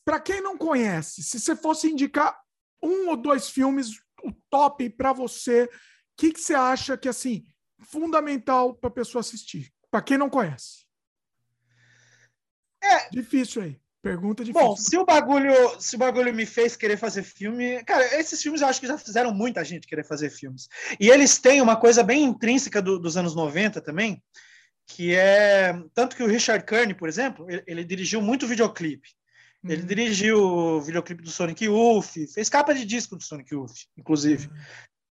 Para 0.06 0.20
quem 0.20 0.42
não 0.42 0.58
conhece, 0.58 1.24
se 1.24 1.40
você 1.40 1.56
fosse 1.56 1.90
indicar 1.90 2.40
um 2.82 3.10
ou 3.10 3.18
dois 3.18 3.50
filmes, 3.50 3.92
o 4.24 4.32
top 4.50 4.90
para 4.92 5.14
você, 5.14 5.64
o 5.64 5.70
que, 6.18 6.32
que 6.32 6.40
você 6.40 6.54
acha 6.54 6.98
que 6.98 7.10
assim 7.10 7.46
fundamental 7.80 8.76
para 8.76 8.90
a 8.90 8.94
pessoa 8.94 9.22
assistir? 9.22 9.72
Para 9.90 10.02
quem 10.02 10.18
não 10.18 10.30
conhece. 10.30 10.86
É 12.84 13.10
difícil 13.10 13.62
aí. 13.62 13.82
Pergunta 14.02 14.44
difícil. 14.44 14.68
Bom, 14.68 14.76
se 14.76 14.98
o 14.98 15.06
bagulho, 15.06 15.54
se 15.80 15.96
o 15.96 16.00
bagulho 16.00 16.34
me 16.34 16.46
fez 16.46 16.76
querer 16.76 16.98
fazer 16.98 17.22
filme, 17.22 17.84
cara, 17.84 18.20
esses 18.20 18.42
filmes 18.42 18.62
eu 18.62 18.68
acho 18.68 18.82
que 18.82 18.88
já 18.88 18.98
fizeram 18.98 19.32
muita 19.32 19.64
gente 19.64 19.88
querer 19.88 20.04
fazer 20.04 20.32
filmes. 20.32 20.68
E 21.00 21.10
eles 21.10 21.38
têm 21.38 21.62
uma 21.62 21.76
coisa 21.76 22.02
bem 22.02 22.24
intrínseca 22.24 22.82
do, 22.82 22.98
dos 22.98 23.16
anos 23.16 23.36
90 23.36 23.80
também, 23.80 24.24
que 24.88 25.14
é 25.14 25.80
tanto 25.94 26.16
que 26.16 26.24
o 26.24 26.28
Richard 26.28 26.66
Kearney, 26.66 26.96
por 26.96 27.08
exemplo, 27.08 27.46
ele, 27.48 27.64
ele 27.68 27.84
dirigiu 27.84 28.22
muito 28.22 28.48
videoclipe. 28.48 29.10
Ele 29.64 29.82
uhum. 29.82 29.88
dirigiu 29.88 30.44
o 30.44 30.82
videoclipe 30.82 31.22
do 31.22 31.30
Sonic 31.30 31.66
Youth, 31.66 32.14
fez 32.34 32.50
capa 32.50 32.74
de 32.74 32.84
disco 32.84 33.16
do 33.16 33.24
Sonic 33.24 33.54
Youth, 33.54 33.86
inclusive. 33.96 34.48
Uhum. 34.48 34.54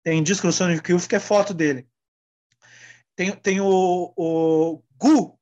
Tem 0.03 0.23
disco 0.23 0.47
do 0.47 0.53
Sonic 0.53 0.89
Youth 0.89 1.07
que 1.07 1.15
é 1.15 1.19
foto 1.19 1.53
dele. 1.53 1.87
Tem, 3.15 3.35
tem 3.35 3.59
o, 3.59 4.13
o 4.15 4.83
Gu. 4.97 5.37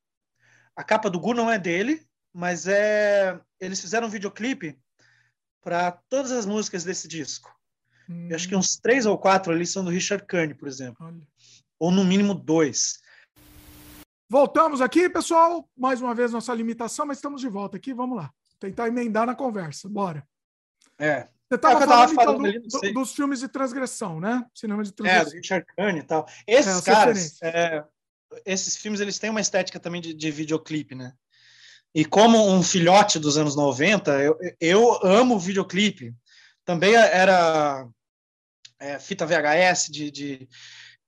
A 0.75 0.83
capa 0.83 1.09
do 1.09 1.19
Gu 1.19 1.33
não 1.33 1.51
é 1.51 1.59
dele, 1.59 2.05
mas 2.33 2.67
é 2.67 3.39
eles 3.59 3.79
fizeram 3.79 4.07
um 4.07 4.09
videoclipe 4.09 4.77
para 5.61 5.91
todas 6.09 6.31
as 6.31 6.45
músicas 6.45 6.83
desse 6.83 7.07
disco. 7.07 7.53
Hum. 8.09 8.27
Eu 8.29 8.35
acho 8.35 8.47
que 8.47 8.55
uns 8.55 8.77
três 8.77 9.05
ou 9.05 9.17
quatro 9.17 9.51
ali 9.51 9.65
são 9.65 9.83
do 9.83 9.91
Richard 9.91 10.25
Kearney, 10.25 10.55
por 10.55 10.67
exemplo. 10.67 11.05
Olha. 11.05 11.21
Ou 11.79 11.91
no 11.91 12.03
mínimo 12.03 12.33
dois. 12.33 12.99
Voltamos 14.29 14.81
aqui, 14.81 15.09
pessoal. 15.09 15.69
Mais 15.77 16.01
uma 16.01 16.15
vez 16.15 16.31
nossa 16.31 16.53
limitação, 16.53 17.05
mas 17.05 17.17
estamos 17.17 17.41
de 17.41 17.47
volta 17.47 17.77
aqui. 17.77 17.93
Vamos 17.93 18.17
lá. 18.17 18.33
Tentar 18.59 18.87
emendar 18.87 19.25
na 19.25 19.35
conversa. 19.35 19.89
Bora. 19.89 20.25
É. 20.97 21.27
Você 21.47 21.55
estava 21.55 21.83
é 21.83 21.87
falando, 21.87 22.15
falando 22.15 22.47
então, 22.47 22.81
do, 22.81 22.93
dos 22.93 23.13
filmes 23.13 23.39
de 23.39 23.47
transgressão, 23.47 24.19
né? 24.19 24.45
Cinema 24.53 24.83
de 24.83 24.91
transgressão. 24.91 25.27
É, 25.27 25.31
do 25.31 25.35
Richard 25.35 25.65
Kearney 25.75 26.01
e 26.01 26.03
tal. 26.03 26.27
Esses 26.47 26.87
é, 26.87 26.91
caras, 26.91 27.41
é, 27.43 27.83
esses 28.45 28.75
filmes, 28.75 28.99
eles 28.99 29.19
têm 29.19 29.29
uma 29.29 29.41
estética 29.41 29.79
também 29.79 30.01
de, 30.01 30.13
de 30.13 30.31
videoclipe, 30.31 30.95
né? 30.95 31.13
E 31.93 32.03
como 32.03 32.51
um 32.51 32.63
filhote 32.63 33.19
dos 33.19 33.37
anos 33.37 33.55
90, 33.55 34.11
eu, 34.21 34.37
eu 34.59 35.05
amo 35.05 35.39
videoclipe. 35.39 36.13
Também 36.65 36.95
era 36.95 37.87
é, 38.79 38.99
fita 38.99 39.25
VHS 39.25 39.87
de, 39.89 40.11
de, 40.11 40.49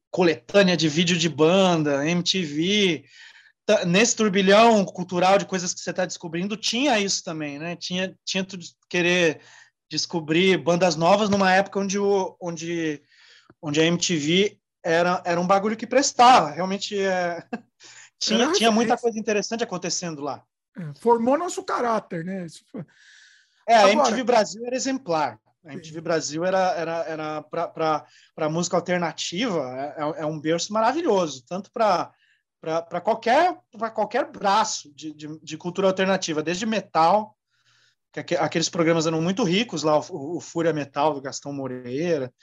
coletânea 0.10 0.78
de 0.78 0.88
vídeo 0.88 1.18
de 1.18 1.28
banda, 1.28 2.08
MTV. 2.08 3.04
Nesse 3.86 4.16
turbilhão 4.16 4.86
cultural 4.86 5.38
de 5.38 5.46
coisas 5.46 5.74
que 5.74 5.82
você 5.82 5.90
está 5.90 6.06
descobrindo, 6.06 6.56
tinha 6.56 7.00
isso 7.00 7.24
também, 7.24 7.60
né? 7.60 7.76
Tinha, 7.76 8.16
tinha 8.24 8.44
tu 8.44 8.58
querer 8.90 9.42
descobrir 9.90 10.58
bandas 10.58 10.96
novas 10.96 11.30
numa 11.30 11.52
época 11.52 11.80
onde, 11.80 12.00
o, 12.00 12.38
onde, 12.42 13.02
onde 13.62 13.82
a 13.82 13.86
MTV 13.86 14.58
era, 14.84 15.22
era 15.26 15.40
um 15.40 15.48
bagulho 15.48 15.76
que 15.76 15.86
prestava. 15.86 16.52
Realmente 16.52 16.98
é... 16.98 17.44
tinha, 18.20 18.52
tinha 18.54 18.72
muita 18.72 18.98
coisa 18.98 19.20
interessante 19.20 19.64
acontecendo 19.64 20.22
lá. 20.22 20.44
É, 20.78 20.94
formou 21.00 21.38
nosso 21.38 21.64
caráter, 21.64 22.24
né? 22.24 22.46
É, 23.68 23.76
a 23.76 23.80
Agora... 23.88 24.10
MTV 24.10 24.24
Brasil 24.24 24.66
era 24.66 24.76
exemplar. 24.76 25.40
A 25.66 25.74
MTV 25.74 26.00
Brasil 26.00 26.46
era, 26.46 26.72
era, 26.72 27.04
era 27.04 27.42
para 27.44 28.50
música 28.50 28.78
alternativa, 28.78 29.96
é, 29.98 30.02
é, 30.02 30.22
é, 30.22 30.26
um 30.26 30.40
berço 30.40 30.72
maravilhoso, 30.72 31.44
tanto 31.46 31.70
para 31.72 32.14
qualquer, 33.04 33.58
qualquer 33.94 34.32
braço 34.32 34.94
de, 34.94 35.14
de, 35.14 35.40
de, 35.40 35.58
cultura 35.58 35.88
alternativa, 35.88 36.44
desde 36.44 36.66
metal, 36.66 37.36
que 38.26 38.36
aqueles 38.36 38.70
programas 38.70 39.06
eram 39.06 39.22
muito 39.22 39.44
ricos 39.44 39.84
lá, 39.84 40.00
o, 40.00 40.38
o 40.38 40.42
Fúria 40.42 40.74
Metal, 40.74 41.14
do 41.14 41.22
Gastão 41.22 41.54
Moreira, 41.54 42.34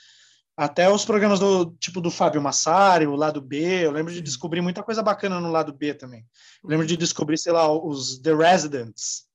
até 0.57 0.89
os 0.89 1.03
programas 1.03 1.39
do 1.39 1.71
tipo 1.79 1.99
do 1.99 2.09
Fábio 2.09 2.41
Massari, 2.41 3.05
o 3.05 3.15
lado 3.15 3.41
B. 3.41 3.85
Eu 3.85 3.91
lembro 3.91 4.13
de 4.13 4.21
descobrir 4.21 4.61
muita 4.61 4.81
coisa 4.81 5.03
bacana 5.03 5.39
no 5.39 5.51
lado 5.51 5.73
B 5.73 5.93
também. 5.93 6.25
Eu 6.63 6.69
lembro 6.69 6.85
de 6.85 6.95
descobrir, 6.95 7.37
sei 7.37 7.51
lá, 7.51 7.69
os 7.69 8.19
The 8.19 8.33
Residents 8.33 9.27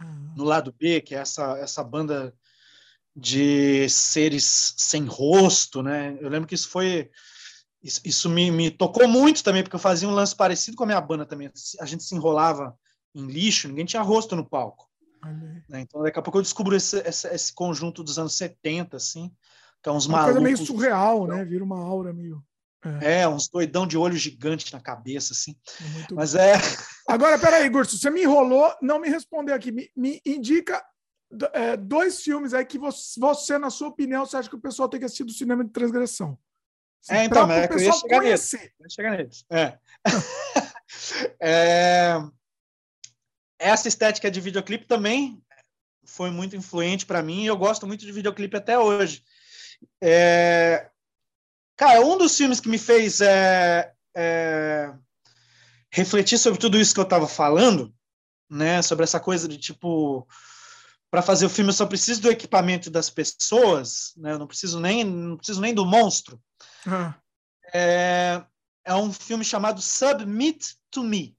uhum. 0.00 0.34
no 0.36 0.44
lado 0.44 0.74
B, 0.76 1.00
que 1.00 1.14
é 1.14 1.18
essa, 1.18 1.56
essa 1.58 1.84
banda 1.84 2.34
de 3.14 3.88
seres 3.88 4.74
sem 4.76 5.04
rosto, 5.04 5.82
né? 5.82 6.16
Eu 6.20 6.28
lembro 6.28 6.48
que 6.48 6.54
isso 6.54 6.68
foi. 6.68 7.10
Isso, 7.82 8.00
isso 8.04 8.30
me, 8.30 8.50
me 8.50 8.70
tocou 8.70 9.08
muito 9.08 9.42
também, 9.42 9.62
porque 9.62 9.74
eu 9.74 9.80
fazia 9.80 10.08
um 10.08 10.14
lance 10.14 10.34
parecido 10.36 10.76
com 10.76 10.84
a 10.84 10.86
minha 10.86 11.00
banda 11.00 11.26
também. 11.26 11.50
A 11.80 11.84
gente 11.84 12.04
se 12.04 12.14
enrolava 12.14 12.76
em 13.14 13.26
lixo, 13.26 13.68
ninguém 13.68 13.84
tinha 13.84 14.02
rosto 14.02 14.36
no 14.36 14.48
palco. 14.48 14.88
Né? 15.68 15.80
Então, 15.80 16.02
daqui 16.02 16.18
a 16.18 16.22
pouco 16.22 16.38
eu 16.38 16.42
descubro 16.42 16.76
esse, 16.76 16.98
esse, 16.98 17.28
esse, 17.28 17.52
conjunto 17.52 18.02
dos 18.02 18.18
anos 18.18 18.34
70, 18.34 18.96
assim, 18.96 19.32
que 19.82 19.88
é 19.88 19.92
uns 19.92 20.06
uma 20.06 20.18
malucos. 20.18 20.40
coisa 20.40 20.44
meio 20.44 20.66
surreal, 20.66 21.26
né? 21.26 21.44
Vira 21.44 21.62
uma 21.62 21.78
aura 21.78 22.12
meio. 22.12 22.42
É. 23.00 23.20
é, 23.20 23.28
uns 23.28 23.48
doidão 23.48 23.86
de 23.86 23.96
olho 23.96 24.16
gigante 24.16 24.72
na 24.72 24.80
cabeça, 24.80 25.32
assim. 25.32 25.56
É 25.80 25.88
muito 25.90 26.14
Mas 26.16 26.34
é. 26.34 26.54
Agora, 27.08 27.38
peraí, 27.38 27.68
Gurso, 27.68 27.96
você 27.96 28.10
me 28.10 28.22
enrolou, 28.22 28.74
não 28.82 28.98
me 28.98 29.08
respondeu 29.08 29.54
aqui. 29.54 29.70
Me, 29.70 29.88
me 29.96 30.20
indica 30.26 30.84
é, 31.52 31.76
dois 31.76 32.20
filmes 32.20 32.52
aí 32.52 32.64
que 32.64 32.78
você, 32.78 33.20
você, 33.20 33.58
na 33.58 33.70
sua 33.70 33.88
opinião, 33.88 34.26
você 34.26 34.36
acha 34.36 34.48
que 34.48 34.56
o 34.56 34.60
pessoal 34.60 34.88
tem 34.88 34.98
que 34.98 35.06
assistir 35.06 35.22
do 35.22 35.32
cinema 35.32 35.64
de 35.64 35.70
transgressão. 35.70 36.36
Assim, 37.02 37.20
é, 37.20 37.24
então, 37.24 37.50
é 37.50 37.68
que 37.68 37.74
eu 37.74 37.80
ia 37.80 37.92
chegar 37.92 38.20
conhecer. 38.20 38.72
Eu 38.78 38.84
ia 38.84 38.90
chegar 38.90 39.10
nele. 39.10 39.30
É. 39.50 39.78
é. 41.40 42.14
Essa 43.58 43.88
estética 43.88 44.30
de 44.30 44.40
videoclipe 44.40 44.86
também 44.86 45.42
foi 46.04 46.30
muito 46.30 46.56
influente 46.56 47.06
para 47.06 47.22
mim 47.22 47.42
e 47.42 47.46
eu 47.46 47.56
gosto 47.56 47.86
muito 47.86 48.04
de 48.04 48.12
videoclipe 48.12 48.56
até 48.56 48.78
hoje. 48.78 49.22
É, 50.00 50.90
Cara, 51.82 52.00
um 52.00 52.16
dos 52.16 52.36
filmes 52.36 52.60
que 52.60 52.68
me 52.68 52.78
fez 52.78 53.20
é, 53.20 53.92
é, 54.16 54.92
refletir 55.90 56.38
sobre 56.38 56.58
tudo 56.58 56.78
isso 56.78 56.94
que 56.94 57.00
eu 57.00 57.04
estava 57.04 57.26
falando, 57.26 57.92
né? 58.48 58.80
Sobre 58.82 59.02
essa 59.02 59.18
coisa 59.18 59.48
de 59.48 59.58
tipo, 59.58 60.24
para 61.12 61.20
fazer 61.20 61.44
o 61.44 61.50
filme 61.50 61.68
eu 61.68 61.74
só 61.74 61.84
preciso 61.84 62.22
do 62.22 62.30
equipamento 62.30 62.90
das 62.90 63.10
pessoas, 63.10 64.14
né? 64.16 64.32
Eu 64.32 64.38
não 64.38 64.46
preciso 64.46 64.80
nem, 64.80 65.04
não 65.04 65.36
preciso 65.36 65.60
nem 65.60 65.74
do 65.74 65.84
monstro. 65.84 66.40
Ah. 66.86 67.14
É, 67.74 68.42
é 68.82 68.94
um 68.94 69.12
filme 69.12 69.44
chamado 69.44 69.82
Submit 69.82 70.74
to 70.90 71.04
Me. 71.04 71.36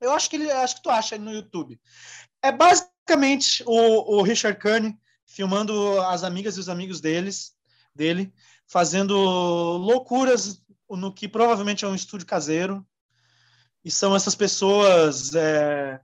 Eu 0.00 0.12
acho 0.12 0.30
que 0.30 0.36
ele, 0.36 0.48
acho 0.52 0.76
que 0.76 0.82
tu 0.84 0.88
acha 0.88 1.18
no 1.18 1.32
YouTube. 1.32 1.80
É 2.40 2.52
basicamente 2.52 3.64
o, 3.66 4.18
o 4.18 4.22
Richard 4.22 4.56
Kearney 4.60 4.96
filmando 5.26 6.00
as 6.02 6.22
amigas 6.22 6.56
e 6.56 6.60
os 6.60 6.68
amigos 6.68 7.00
deles, 7.00 7.56
dele, 7.92 8.32
fazendo 8.68 9.16
loucuras 9.16 10.62
no 10.88 11.12
que 11.12 11.26
provavelmente 11.26 11.84
é 11.84 11.88
um 11.88 11.94
estúdio 11.96 12.24
caseiro. 12.24 12.86
E 13.84 13.90
são 13.90 14.14
essas 14.14 14.36
pessoas 14.36 15.34
é, 15.34 16.00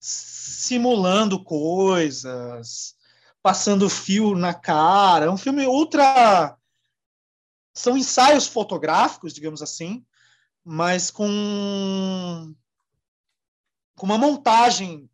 simulando 0.00 1.44
coisas, 1.44 2.96
passando 3.42 3.90
fio 3.90 4.34
na 4.34 4.54
cara. 4.54 5.26
É 5.26 5.30
um 5.30 5.36
filme 5.36 5.66
ultra. 5.66 6.56
São 7.74 7.96
ensaios 7.96 8.46
fotográficos, 8.46 9.32
digamos 9.32 9.62
assim, 9.62 10.04
mas 10.64 11.10
com, 11.10 12.54
com 13.94 14.06
uma 14.06 14.18
montagem 14.18 15.08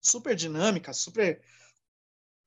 super 0.00 0.36
dinâmica, 0.36 0.92
super 0.92 1.42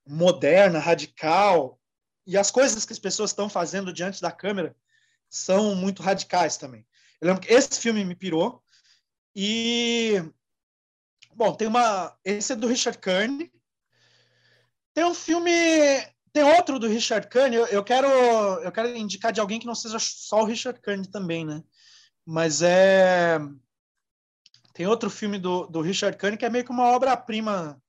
moderna, 0.07 0.80
radical, 0.80 1.80
e 2.26 2.38
as 2.38 2.49
coisas 2.49 2.85
que 2.85 2.93
as 2.93 2.99
pessoas 2.99 3.31
estão 3.31 3.49
fazendo 3.49 3.91
diante 3.91 4.22
da 4.22 4.31
câmera 4.31 4.76
são 5.30 5.76
muito 5.76 6.03
radicais 6.03 6.57
também. 6.57 6.85
Eu 7.19 7.27
lembro 7.27 7.41
que 7.41 7.53
esse 7.53 7.80
filme 7.80 8.03
me 8.03 8.15
pirou. 8.15 8.63
E 9.35 10.22
bom, 11.36 11.53
tem 11.53 11.68
uma, 11.68 12.16
esse 12.24 12.53
é 12.53 12.56
do 12.56 12.68
Richard 12.68 12.98
Kearney. 12.99 13.52
Tem 14.94 15.06
um 15.06 15.14
filme, 15.14 15.52
tem 16.34 16.44
outro 16.44 16.78
do 16.78 16.88
Richard 16.88 17.28
Kearney. 17.30 17.58
Eu, 17.58 17.66
eu 17.68 17.84
quero, 17.84 18.08
eu 18.08 18.72
quero 18.72 18.95
indicar 18.95 19.32
de 19.32 19.40
alguém 19.40 19.60
que 19.60 19.66
não 19.66 19.76
seja 19.76 19.98
só 19.99 20.41
o 20.41 20.45
Richard 20.45 20.82
Kearney 20.82 21.10
também, 21.10 21.45
né? 21.45 21.64
Mas 22.26 22.62
é 22.62 23.40
tem 24.74 24.88
outro 24.88 25.10
filme 25.10 25.38
do, 25.38 25.68
do 25.68 25.82
Richard 25.82 26.18
Kearney 26.18 26.38
que 26.38 26.45
é 26.45 26.49
meio 26.49 26.64
que 26.64 26.72
uma 26.72 26.88
obra-prima, 26.91 27.82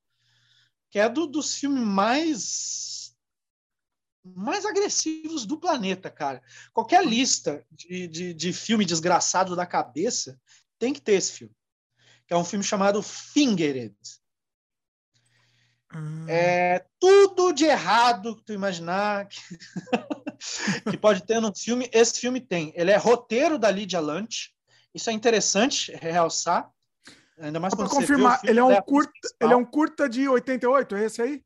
que 0.90 0.98
é 0.98 1.08
do, 1.08 1.26
dos 1.26 1.54
filmes 1.54 1.82
mais 1.82 2.92
mais 4.24 4.64
agressivos 4.64 5.44
do 5.44 5.58
planeta, 5.58 6.08
cara. 6.08 6.40
Qualquer 6.72 7.04
lista 7.04 7.66
de, 7.70 8.06
de, 8.06 8.34
de, 8.34 8.52
filme 8.52 8.84
desgraçado 8.84 9.56
da 9.56 9.66
cabeça 9.66 10.40
tem 10.78 10.92
que 10.92 11.00
ter 11.00 11.14
esse 11.14 11.32
filme. 11.32 11.54
Que 12.26 12.34
é 12.34 12.36
um 12.36 12.44
filme 12.44 12.64
chamado 12.64 13.02
Fingered. 13.02 13.94
Hum. 15.94 16.26
É 16.28 16.84
tudo 16.98 17.52
de 17.52 17.64
errado 17.64 18.36
que 18.36 18.44
tu 18.44 18.52
imaginar 18.52 19.28
que, 19.28 19.40
que 20.90 20.96
pode 20.96 21.24
ter 21.26 21.40
no 21.40 21.54
filme. 21.54 21.88
Esse 21.92 22.20
filme 22.20 22.40
tem. 22.40 22.72
Ele 22.74 22.90
é 22.90 22.96
roteiro 22.96 23.58
da 23.58 23.70
Lydia 23.70 24.00
Lunch. 24.00 24.54
Isso 24.94 25.10
é 25.10 25.12
interessante 25.12 25.92
realçar. 25.92 26.70
Ainda 27.38 27.58
mais 27.58 27.74
para 27.74 27.88
confirmar, 27.88 28.40
ele 28.44 28.60
é 28.60 28.64
um 28.64 28.80
curta, 28.82 29.28
ele 29.40 29.52
é 29.52 29.56
um 29.56 29.64
curta 29.64 30.08
de 30.08 30.28
88, 30.28 30.94
é 30.94 31.04
esse 31.04 31.22
aí? 31.22 31.44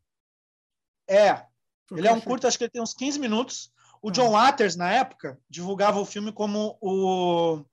É, 1.09 1.47
ele 1.93 2.09
é 2.09 2.13
um 2.13 2.21
curto, 2.21 2.47
acho 2.47 2.59
que 2.59 2.65
ele 2.65 2.71
tem 2.71 2.83
uns 2.83 2.93
15 2.93 3.19
minutos. 3.19 3.73
O 4.03 4.11
John 4.11 4.33
Waters, 4.33 4.77
na 4.77 4.93
época, 4.93 5.39
divulgava 5.49 5.99
o 5.99 6.05
filme 6.05 6.33
como 6.33 6.77
o. 6.81 7.65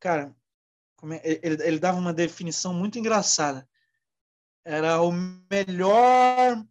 Cara? 0.00 0.34
Ele, 1.22 1.62
ele 1.62 1.78
dava 1.78 1.98
uma 1.98 2.12
definição 2.12 2.74
muito 2.74 2.98
engraçada. 2.98 3.66
Era 4.64 5.00
o 5.02 5.12
melhor 5.50 6.64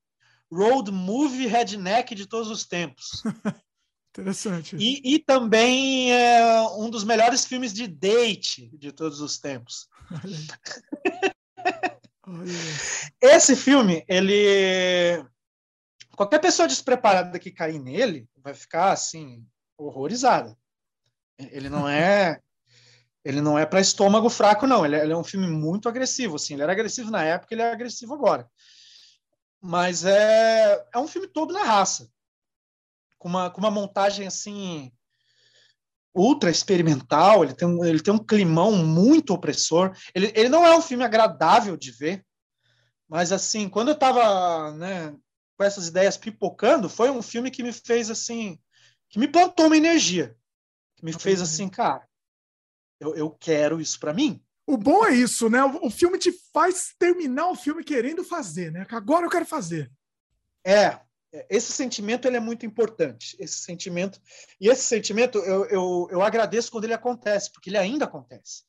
road 0.52 0.92
movie 0.92 1.48
redneck 1.48 2.14
de 2.16 2.26
todos 2.26 2.50
os 2.50 2.66
tempos. 2.66 3.24
Interessante. 4.12 4.76
E, 4.78 5.16
e, 5.16 5.20
também 5.20 6.14
é 6.14 6.62
um 6.78 6.90
dos 6.90 7.06
melhores 7.06 7.46
filmes 7.46 7.74
de 7.74 7.88
date 7.88 8.70
de 8.78 8.92
todos 8.92 9.22
os 9.22 9.40
tempos. 9.40 9.88
Esse 13.22 13.56
filme, 13.56 14.04
ele 14.08 15.26
Qualquer 16.16 16.40
pessoa 16.40 16.68
despreparada 16.68 17.40
que 17.40 17.52
cair 17.52 17.80
nele 17.80 18.28
vai 18.38 18.54
ficar 18.54 18.92
assim 18.92 19.46
horrorizada. 19.78 20.58
Ele 21.38 21.70
não 21.70 21.88
é 21.88 22.40
ele 23.24 23.42
não 23.42 23.58
é 23.58 23.66
para 23.66 23.80
estômago 23.82 24.30
fraco 24.30 24.66
não, 24.66 24.86
ele 24.86 24.96
é, 24.96 25.04
ele 25.04 25.14
é, 25.14 25.18
um 25.18 25.24
filme 25.24 25.48
muito 25.48 25.88
agressivo 25.88 26.36
assim, 26.36 26.54
ele 26.54 26.64
era 26.64 26.72
agressivo 26.72 27.12
na 27.12 27.24
época, 27.24 27.54
ele 27.54 27.62
é 27.62 27.72
agressivo 27.72 28.14
agora. 28.14 28.50
Mas 29.62 30.04
é 30.06 30.84
é 30.94 30.98
um 30.98 31.08
filme 31.08 31.28
todo 31.28 31.54
na 31.54 31.64
raça. 31.64 32.10
Com 33.20 33.30
uma 33.30 33.50
com 33.50 33.60
uma 33.60 33.72
montagem 33.72 34.26
assim 34.26 34.92
ultra 36.14 36.50
experimental, 36.50 37.44
ele 37.44 37.54
tem 37.54 37.68
um, 37.68 37.86
ele 37.86 38.02
tem 38.02 38.14
um 38.14 38.20
climão 38.20 38.74
muito 38.74 39.34
opressor. 39.34 39.96
Ele, 40.14 40.32
ele 40.36 40.50
não 40.50 40.66
é 40.66 40.76
um 40.76 40.82
filme 40.82 41.04
agradável 41.04 41.78
de 41.78 41.92
ver, 41.92 42.26
mas 43.08 43.32
assim, 43.32 43.70
quando 43.70 43.90
eu 43.90 43.94
estava 43.94 44.72
né, 44.74 45.16
com 45.58 45.64
essas 45.64 45.88
ideias 45.88 46.18
pipocando, 46.18 46.90
foi 46.90 47.10
um 47.10 47.22
filme 47.22 47.52
que 47.52 47.64
me 47.64 47.72
fez 47.72 48.10
assim, 48.10 48.60
que 49.10 49.20
me 49.20 49.28
plantou 49.28 49.68
uma 49.68 49.78
energia, 49.78 50.36
que 50.96 51.06
me 51.06 51.14
fez 51.14 51.42
assim, 51.42 51.70
cara, 51.70 52.08
eu, 53.02 53.16
eu 53.16 53.32
quero 53.32 53.82
isso 53.82 54.00
para 54.00 54.14
mim. 54.14 54.40
O 54.66 54.78
bom 54.78 55.04
é 55.06 55.14
isso, 55.14 55.50
né? 55.50 55.64
O, 55.64 55.88
o, 55.88 55.90
filme 55.90 56.20
te 56.20 56.32
faz 56.54 56.94
terminar 56.98 57.48
o 57.50 57.56
filme 57.56 57.84
querendo 57.84 58.24
fazer, 58.24 58.72
né? 58.72 58.86
Agora 58.92 59.26
eu 59.26 59.30
quero 59.30 59.46
fazer. 59.46 59.92
É, 60.64 61.00
esse 61.50 61.72
sentimento 61.72 62.28
ele 62.28 62.38
é 62.38 62.40
muito 62.40 62.64
importante. 62.64 63.36
Esse 63.40 63.58
sentimento 63.58 64.22
e 64.60 64.70
esse 64.70 64.84
sentimento 64.84 65.40
eu, 65.40 65.66
eu, 65.66 66.08
eu 66.12 66.22
agradeço 66.22 66.72
quando 66.72 66.84
ele 66.84 66.94
acontece, 66.94 67.52
porque 67.52 67.72
ele 67.72 67.78
ainda 67.78 68.06
acontece. 68.06 68.64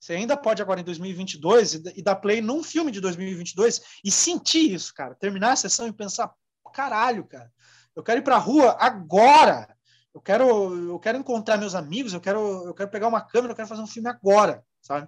Você 0.00 0.14
ainda 0.14 0.36
pode 0.36 0.62
agora 0.62 0.80
em 0.80 0.84
2022 0.84 1.74
e 1.74 2.02
dar 2.02 2.16
play 2.16 2.40
num 2.40 2.62
filme 2.62 2.90
de 2.90 3.00
2022 3.00 3.82
e 4.02 4.10
sentir 4.10 4.72
isso, 4.72 4.94
cara. 4.94 5.14
Terminar 5.14 5.52
a 5.52 5.56
sessão 5.56 5.86
e 5.86 5.92
pensar, 5.92 6.32
caralho, 6.72 7.24
cara, 7.24 7.52
eu 7.94 8.02
quero 8.02 8.20
ir 8.20 8.22
para 8.22 8.36
a 8.36 8.40
rua 8.40 8.76
agora. 8.78 9.75
Eu 10.16 10.22
quero, 10.22 10.88
eu 10.88 10.98
quero 10.98 11.18
encontrar 11.18 11.58
meus 11.58 11.74
amigos, 11.74 12.14
eu 12.14 12.20
quero, 12.22 12.64
eu 12.64 12.72
quero 12.72 12.88
pegar 12.88 13.06
uma 13.06 13.20
câmera, 13.20 13.52
eu 13.52 13.56
quero 13.56 13.68
fazer 13.68 13.82
um 13.82 13.86
filme 13.86 14.08
agora, 14.08 14.64
sabe? 14.80 15.06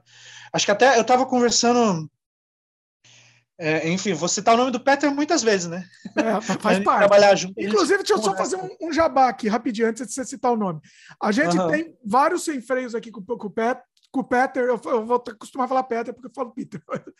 Acho 0.52 0.66
que 0.66 0.70
até 0.70 0.98
eu 0.98 1.00
estava 1.00 1.24
conversando 1.24 2.10
é, 3.58 3.88
enfim, 3.88 4.12
vou 4.12 4.28
citar 4.28 4.52
o 4.52 4.58
nome 4.58 4.70
do 4.70 4.78
Peter 4.78 5.10
muitas 5.10 5.42
vezes, 5.42 5.66
né? 5.66 5.82
É, 6.14 6.40
faz 6.58 6.78
parte. 6.84 6.98
Trabalhar 6.98 7.34
junto. 7.34 7.58
Inclusive, 7.58 8.04
deixa 8.04 8.12
eu 8.12 8.22
só 8.22 8.36
fazer 8.36 8.56
um, 8.56 8.68
um, 8.82 8.92
jabá 8.92 9.30
aqui, 9.30 9.48
rapidinho, 9.48 9.88
antes 9.88 10.06
de 10.06 10.12
você 10.12 10.26
citar 10.26 10.52
o 10.52 10.56
nome. 10.56 10.78
A 11.20 11.32
gente 11.32 11.58
uhum. 11.58 11.70
tem 11.70 11.96
vários 12.04 12.44
sem 12.44 12.60
freios 12.60 12.94
aqui 12.94 13.10
com, 13.10 13.24
com, 13.24 13.46
o 13.46 13.50
Pet, 13.50 13.80
com 14.12 14.20
o 14.20 14.24
Peter. 14.24 14.64
Eu, 14.64 14.78
eu 14.84 15.06
vou 15.06 15.16
acostumar 15.16 15.64
a 15.64 15.68
falar 15.68 15.84
Peter 15.84 16.12
porque 16.12 16.28
eu 16.28 16.34
falo 16.34 16.52
Peter. 16.52 16.82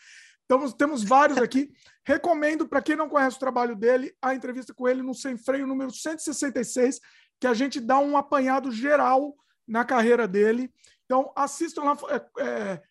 Então, 0.51 0.67
temos 0.71 1.03
vários 1.03 1.37
aqui. 1.37 1.69
Recomendo, 2.03 2.67
para 2.67 2.81
quem 2.81 2.95
não 2.95 3.07
conhece 3.07 3.37
o 3.37 3.39
trabalho 3.39 3.75
dele, 3.75 4.11
a 4.19 4.33
entrevista 4.33 4.73
com 4.73 4.87
ele 4.87 5.03
no 5.03 5.13
Sem 5.13 5.37
Freio 5.37 5.67
número 5.67 5.91
166, 5.91 6.99
que 7.39 7.47
a 7.47 7.53
gente 7.53 7.79
dá 7.79 7.99
um 7.99 8.17
apanhado 8.17 8.71
geral 8.71 9.35
na 9.67 9.85
carreira 9.85 10.27
dele. 10.27 10.71
Então, 11.05 11.31
assistam 11.35 11.83
lá. 11.83 11.97
É, 12.09 12.43
é, 12.43 12.81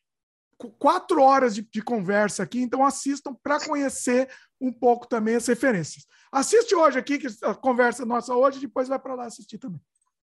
quatro 0.78 1.22
horas 1.22 1.54
de, 1.54 1.62
de 1.62 1.80
conversa 1.80 2.42
aqui, 2.42 2.60
então 2.60 2.84
assistam 2.84 3.32
para 3.32 3.64
conhecer 3.64 4.28
um 4.60 4.72
pouco 4.72 5.06
também 5.06 5.36
as 5.36 5.46
referências. 5.46 6.04
Assiste 6.32 6.74
hoje 6.74 6.98
aqui, 6.98 7.18
que 7.18 7.28
a 7.44 7.54
conversa 7.54 8.04
nossa 8.04 8.34
hoje, 8.34 8.58
depois 8.58 8.88
vai 8.88 8.98
para 8.98 9.14
lá 9.14 9.26
assistir 9.26 9.58
também. 9.58 9.80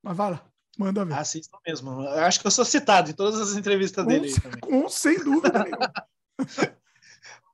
Mas 0.03 0.15
vai 0.15 0.31
lá, 0.31 0.45
manda 0.77 1.03
ver. 1.03 1.15
Assistam 1.15 1.57
mesmo. 1.65 2.03
Eu 2.03 2.23
acho 2.25 2.39
que 2.39 2.47
eu 2.47 2.51
sou 2.51 2.63
citado 2.63 3.09
em 3.09 3.13
todas 3.13 3.39
as 3.41 3.57
entrevistas 3.57 4.05
dele. 4.05 4.31
Um, 4.69 4.85
um 4.85 4.89
sem 4.89 5.17
dúvida 5.17 5.63
nenhuma. 5.63 5.93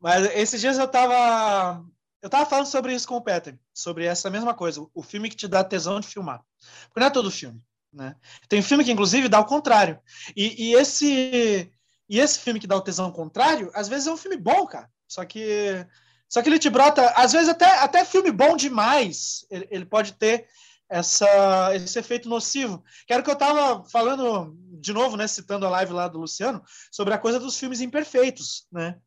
Mas 0.01 0.25
esses 0.35 0.59
dias 0.59 0.77
eu 0.77 0.85
estava 0.85 1.83
eu 2.25 2.29
tava 2.29 2.49
falando 2.49 2.65
sobre 2.65 2.91
isso 2.91 3.07
com 3.07 3.17
o 3.17 3.21
Peter, 3.21 3.55
sobre 3.71 4.03
essa 4.03 4.31
mesma 4.31 4.51
coisa, 4.51 4.83
o 4.95 5.03
filme 5.03 5.29
que 5.29 5.35
te 5.35 5.47
dá 5.47 5.63
tesão 5.63 5.99
de 5.99 6.07
filmar. 6.07 6.41
Porque 6.87 6.99
não 6.99 7.05
é 7.05 7.11
todo 7.11 7.29
filme, 7.29 7.61
né? 7.93 8.15
Tem 8.49 8.63
filme 8.63 8.83
que, 8.83 8.91
inclusive, 8.91 9.29
dá 9.29 9.39
o 9.39 9.45
contrário. 9.45 9.99
E, 10.35 10.69
e 10.69 10.73
esse 10.73 11.71
e 12.09 12.19
esse 12.19 12.39
filme 12.39 12.59
que 12.59 12.65
dá 12.65 12.75
o 12.75 12.81
tesão 12.81 13.11
contrário, 13.11 13.69
às 13.75 13.87
vezes 13.87 14.07
é 14.07 14.11
um 14.11 14.17
filme 14.17 14.37
bom, 14.37 14.65
cara. 14.65 14.89
Só 15.07 15.23
que 15.23 15.85
só 16.27 16.41
que 16.41 16.49
ele 16.49 16.57
te 16.57 16.67
brota, 16.67 17.07
às 17.11 17.31
vezes 17.31 17.47
até, 17.47 17.77
até 17.77 18.03
filme 18.03 18.31
bom 18.31 18.57
demais, 18.57 19.45
ele, 19.51 19.67
ele 19.69 19.85
pode 19.85 20.13
ter 20.13 20.47
essa, 20.89 21.75
esse 21.75 21.99
efeito 21.99 22.27
nocivo. 22.27 22.83
Quero 23.05 23.21
que 23.21 23.29
eu 23.29 23.35
estava 23.35 23.87
falando 23.87 24.57
de 24.81 24.93
novo, 24.93 25.15
né, 25.15 25.27
citando 25.27 25.67
a 25.67 25.69
live 25.69 25.93
lá 25.93 26.07
do 26.07 26.17
Luciano, 26.17 26.63
sobre 26.91 27.13
a 27.13 27.19
coisa 27.19 27.39
dos 27.39 27.55
filmes 27.55 27.81
imperfeitos, 27.81 28.65
né? 28.71 28.97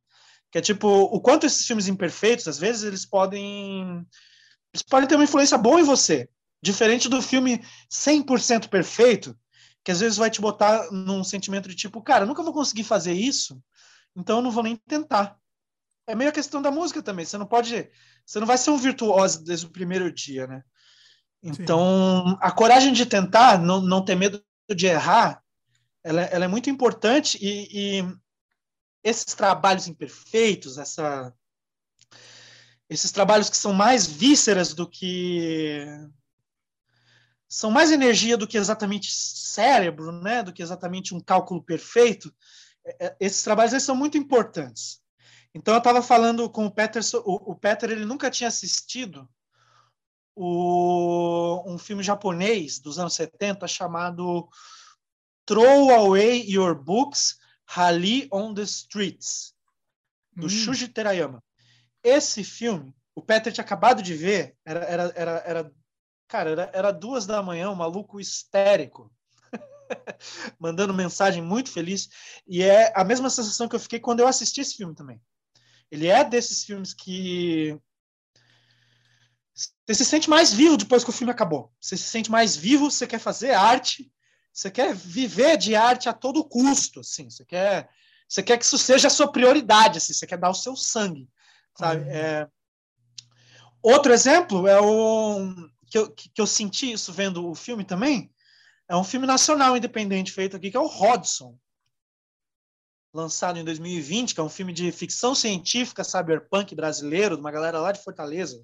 Que 0.51 0.59
é 0.59 0.61
tipo, 0.61 0.89
o 0.89 1.21
quanto 1.21 1.47
esses 1.47 1.67
filmes 1.67 1.89
imperfeitos, 1.89 2.49
às 2.49 2.59
vezes 2.59 2.83
eles 2.83 3.05
podem 3.05 4.07
eles 4.73 4.83
podem 4.83 5.09
ter 5.09 5.15
uma 5.15 5.25
influência 5.25 5.57
boa 5.57 5.81
em 5.81 5.85
você, 5.85 6.29
diferente 6.63 7.09
do 7.09 7.23
filme 7.23 7.65
100% 7.91 8.69
perfeito, 8.69 9.37
que 9.85 9.91
às 9.91 10.01
vezes 10.01 10.19
vai 10.19 10.31
te 10.31 10.41
botar 10.41 10.91
num 10.91 11.25
sentimento 11.25 11.69
de 11.69 11.75
tipo, 11.75 12.03
cara, 12.03 12.27
nunca 12.27 12.43
vou 12.43 12.53
conseguir 12.53 12.85
fazer 12.85 13.13
isso, 13.13 13.63
então 14.15 14.37
eu 14.37 14.43
não 14.43 14.51
vou 14.51 14.63
nem 14.63 14.77
tentar. 14.77 15.37
É 16.07 16.15
meio 16.15 16.31
a 16.31 16.33
questão 16.33 16.63
da 16.63 16.71
música 16.71 17.03
também. 17.03 17.25
Você 17.25 17.37
não 17.37 17.47
pode, 17.47 17.89
você 18.25 18.41
não 18.41 18.47
vai 18.47 18.57
ser 18.57 18.71
um 18.71 18.79
virtuoso 18.79 19.45
desde 19.45 19.67
o 19.67 19.71
primeiro 19.71 20.11
dia, 20.13 20.47
né? 20.47 20.63
Então, 21.43 22.25
Sim. 22.31 22.37
a 22.41 22.51
coragem 22.51 22.93
de 22.93 23.07
tentar, 23.07 23.59
não, 23.59 23.81
não 23.81 24.05
ter 24.05 24.17
medo 24.17 24.43
de 24.75 24.87
errar, 24.87 25.43
ela, 26.03 26.23
ela 26.23 26.45
é 26.47 26.49
muito 26.49 26.69
importante 26.71 27.39
e, 27.41 27.99
e 27.99 28.17
esses 29.03 29.35
trabalhos 29.35 29.87
imperfeitos, 29.87 30.79
essa, 30.79 31.33
esses 32.89 33.11
trabalhos 33.13 33.49
que 33.51 33.57
são 33.57 33.73
mais 33.73 34.07
vísceras 34.07 34.75
do 34.75 34.89
que 34.89 35.85
são 37.49 37.71
mais 37.71 37.91
energia 37.91 38.37
do 38.37 38.47
que 38.47 38.59
exatamente 38.59 39.11
cérebro, 39.11 40.13
né? 40.13 40.43
Do 40.43 40.53
que 40.53 40.63
exatamente 40.63 41.15
um 41.15 41.21
cálculo 41.21 41.63
perfeito. 41.63 42.33
É, 42.85 43.07
é, 43.07 43.17
esses 43.21 43.43
trabalhos 43.43 43.73
eles 43.73 43.85
são 43.85 43.97
muito 43.97 44.19
importantes. 44.19 45.01
Então 45.55 45.75
eu 45.75 45.79
estava 45.79 46.03
falando 46.03 46.49
com 46.51 46.67
o 46.67 46.71
Peter, 46.71 47.03
o, 47.25 47.53
o 47.53 47.55
Peter 47.57 47.91
ele 47.91 48.05
nunca 48.05 48.31
tinha 48.31 48.49
assistido 48.49 49.29
o, 50.37 51.65
um 51.67 51.79
filme 51.79 52.03
japonês 52.03 52.79
dos 52.79 52.99
anos 52.99 53.15
70 53.15 53.67
chamado 53.67 54.49
Throw 55.47 55.91
Away 55.91 56.45
Your 56.49 56.75
Books, 56.75 57.39
Rally 57.69 58.29
on 58.33 58.55
the 58.55 58.63
Streets, 58.63 59.55
do 60.35 60.47
hum. 60.47 60.49
Shuji 60.49 60.89
Terayama. 60.89 61.43
Esse 62.03 62.43
filme, 62.43 62.95
o 63.15 63.23
Peter 63.23 63.53
tinha 63.53 63.65
acabado 63.65 64.03
de 64.03 64.15
ver, 64.15 64.57
era, 64.65 64.81
era, 64.81 65.13
era, 65.15 65.31
era 65.45 65.73
Cara, 66.29 66.51
era, 66.51 66.71
era 66.75 66.93
duas 66.93 67.25
da 67.27 67.43
manhã, 67.43 67.71
um 67.71 67.75
maluco 67.75 68.21
histérico. 68.21 69.11
mandando 70.61 70.93
mensagem 70.93 71.43
muito 71.43 71.71
feliz. 71.71 72.11
E 72.47 72.63
é 72.63 72.93
a 72.95 73.03
mesma 73.03 73.31
sensação 73.31 73.67
que 73.67 73.75
eu 73.75 73.81
fiquei 73.81 73.99
quando 73.99 74.21
eu 74.21 74.29
assisti 74.29 74.61
esse 74.61 74.77
filme 74.77 74.95
também. 74.95 75.21
Ele 75.91 76.07
é 76.07 76.23
desses 76.23 76.63
filmes 76.65 76.93
que 76.93 77.79
você 79.87 79.95
se 79.95 80.05
sente 80.05 80.29
mais 80.29 80.53
vivo 80.53 80.77
depois 80.77 81.03
que 81.03 81.11
o 81.11 81.15
filme 81.15 81.33
acabou. 81.33 81.73
Você 81.81 81.97
se 81.97 82.05
sente 82.05 82.31
mais 82.31 82.55
vivo, 82.55 82.91
você 82.91 83.07
quer 83.07 83.19
fazer 83.19 83.53
arte, 83.53 84.13
você 84.59 84.73
quer 84.73 84.93
viver 84.93 85.57
de 85.57 85.77
arte 85.77 86.09
a 86.09 86.13
todo 86.13 86.45
custo, 86.45 86.99
assim. 86.99 87.31
Você 87.31 87.45
quer, 87.45 87.89
você 88.29 88.43
quer 88.43 88.59
que 88.59 88.65
isso 88.65 88.77
seja 88.77 89.07
a 89.07 89.11
sua 89.11 89.31
prioridade, 89.31 89.99
assim. 89.99 90.13
Você 90.13 90.27
quer 90.27 90.37
dar 90.37 90.51
o 90.51 90.55
seu 90.55 90.75
sangue, 90.75 91.29
sabe? 91.77 92.03
Uhum. 92.03 92.11
É... 92.11 92.49
Outro 93.81 94.13
exemplo 94.13 94.67
é 94.67 94.81
o 94.81 95.55
que 95.87 95.97
eu, 95.97 96.11
que 96.11 96.41
eu 96.41 96.47
senti 96.47 96.91
isso 96.91 97.13
vendo 97.13 97.49
o 97.49 97.55
filme 97.55 97.85
também, 97.85 98.35
é 98.89 98.97
um 98.97 99.05
filme 99.05 99.29
nacional 99.29 99.77
independente 99.77 100.33
feito 100.33 100.57
aqui, 100.57 100.73
que 100.73 100.77
é 100.77 100.81
o 100.81 100.89
Rodson, 100.89 101.57
lançado 103.15 103.61
em 103.61 103.65
2020, 103.65 104.35
que 104.35 104.41
é 104.41 104.43
um 104.43 104.49
filme 104.49 104.73
de 104.73 104.91
ficção 104.91 105.37
científica 105.37 106.03
cyberpunk 106.03 106.75
brasileiro, 106.75 107.37
de 107.37 107.41
uma 107.41 107.53
galera 107.53 107.79
lá 107.81 107.93
de 107.93 108.03
Fortaleza, 108.03 108.61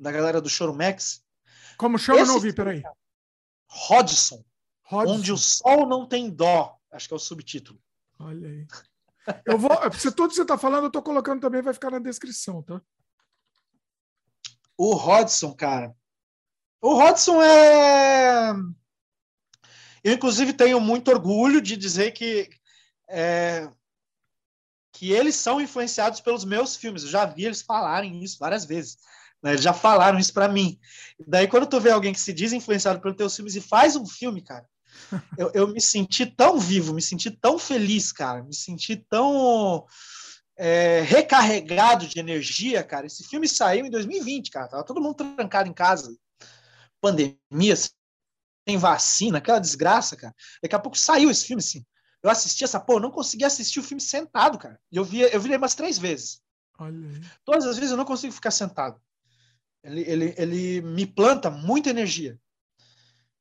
da 0.00 0.10
galera 0.10 0.40
do 0.40 0.50
Chorumex. 0.50 1.24
Como 1.78 1.96
chama? 1.96 2.18
Esse 2.18 2.26
não 2.26 2.34
ouvi, 2.34 2.52
peraí. 2.52 2.82
Rodson, 3.68 4.44
Rodson, 4.84 5.14
onde 5.14 5.32
o 5.32 5.36
sol 5.36 5.86
não 5.86 6.06
tem 6.06 6.30
dó, 6.30 6.78
acho 6.90 7.08
que 7.08 7.14
é 7.14 7.16
o 7.16 7.20
subtítulo. 7.20 7.80
Olha 8.18 8.48
aí. 8.48 8.66
Eu 9.46 9.58
vou, 9.58 9.70
se 9.98 10.10
tudo 10.12 10.30
que 10.30 10.34
você 10.34 10.42
está 10.42 10.58
falando, 10.58 10.84
eu 10.84 10.88
estou 10.88 11.02
colocando 11.02 11.40
também, 11.40 11.62
vai 11.62 11.74
ficar 11.74 11.90
na 11.90 11.98
descrição, 11.98 12.62
tá? 12.62 12.80
O 14.76 14.94
Rodson, 14.94 15.54
cara, 15.54 15.94
o 16.82 16.94
Hodson 16.96 17.40
é. 17.40 18.52
Eu, 20.02 20.14
inclusive, 20.14 20.52
tenho 20.52 20.80
muito 20.80 21.12
orgulho 21.12 21.62
de 21.62 21.76
dizer 21.76 22.10
que, 22.10 22.50
é... 23.08 23.70
que 24.92 25.12
eles 25.12 25.36
são 25.36 25.60
influenciados 25.60 26.20
pelos 26.20 26.44
meus 26.44 26.74
filmes. 26.74 27.04
Eu 27.04 27.10
já 27.10 27.24
vi 27.24 27.44
eles 27.44 27.62
falarem 27.62 28.20
isso 28.24 28.36
várias 28.40 28.64
vezes. 28.64 28.98
Né? 29.40 29.52
Eles 29.52 29.62
já 29.62 29.72
falaram 29.72 30.18
isso 30.18 30.32
para 30.32 30.48
mim. 30.48 30.76
Daí, 31.24 31.46
quando 31.46 31.68
tu 31.68 31.80
vê 31.80 31.92
alguém 31.92 32.12
que 32.12 32.18
se 32.18 32.32
diz 32.32 32.52
influenciado 32.52 33.00
pelos 33.00 33.16
teus 33.16 33.36
filmes 33.36 33.54
e 33.54 33.60
faz 33.60 33.94
um 33.94 34.04
filme, 34.04 34.42
cara, 34.42 34.68
eu, 35.36 35.50
eu 35.54 35.68
me 35.68 35.80
senti 35.80 36.26
tão 36.26 36.58
vivo, 36.58 36.94
me 36.94 37.02
senti 37.02 37.30
tão 37.30 37.58
feliz, 37.58 38.12
cara, 38.12 38.42
me 38.42 38.54
senti 38.54 38.96
tão 38.96 39.86
é, 40.56 41.00
recarregado 41.02 42.06
de 42.06 42.18
energia, 42.18 42.82
cara. 42.82 43.06
Esse 43.06 43.24
filme 43.24 43.48
saiu 43.48 43.86
em 43.86 43.90
2020, 43.90 44.50
cara. 44.50 44.68
Tava 44.68 44.84
todo 44.84 45.00
mundo 45.00 45.14
trancado 45.14 45.68
em 45.68 45.74
casa 45.74 46.14
pandemia, 47.02 47.74
sem 47.76 48.78
vacina, 48.78 49.38
aquela 49.38 49.58
desgraça, 49.58 50.16
cara. 50.16 50.34
Daqui 50.62 50.74
a 50.74 50.78
pouco 50.78 50.96
saiu 50.96 51.30
esse 51.30 51.44
filme, 51.44 51.60
assim. 51.60 51.84
Eu 52.22 52.30
assisti 52.30 52.62
essa 52.62 52.78
porra, 52.78 52.98
eu 52.98 53.02
não 53.02 53.10
consegui 53.10 53.44
assistir 53.44 53.80
o 53.80 53.82
filme 53.82 54.00
sentado, 54.00 54.56
cara. 54.56 54.80
Eu 54.90 55.04
vi, 55.04 55.20
eu 55.20 55.40
vi 55.40 55.48
ele 55.48 55.56
umas 55.56 55.74
três 55.74 55.98
vezes. 55.98 56.40
Todas 57.44 57.66
as 57.66 57.76
vezes 57.76 57.90
eu 57.90 57.96
não 57.96 58.04
consigo 58.04 58.32
ficar 58.32 58.52
sentado. 58.52 59.00
Ele, 59.82 60.02
ele, 60.02 60.34
ele 60.38 60.80
me 60.82 61.04
planta 61.04 61.50
muita 61.50 61.90
energia. 61.90 62.38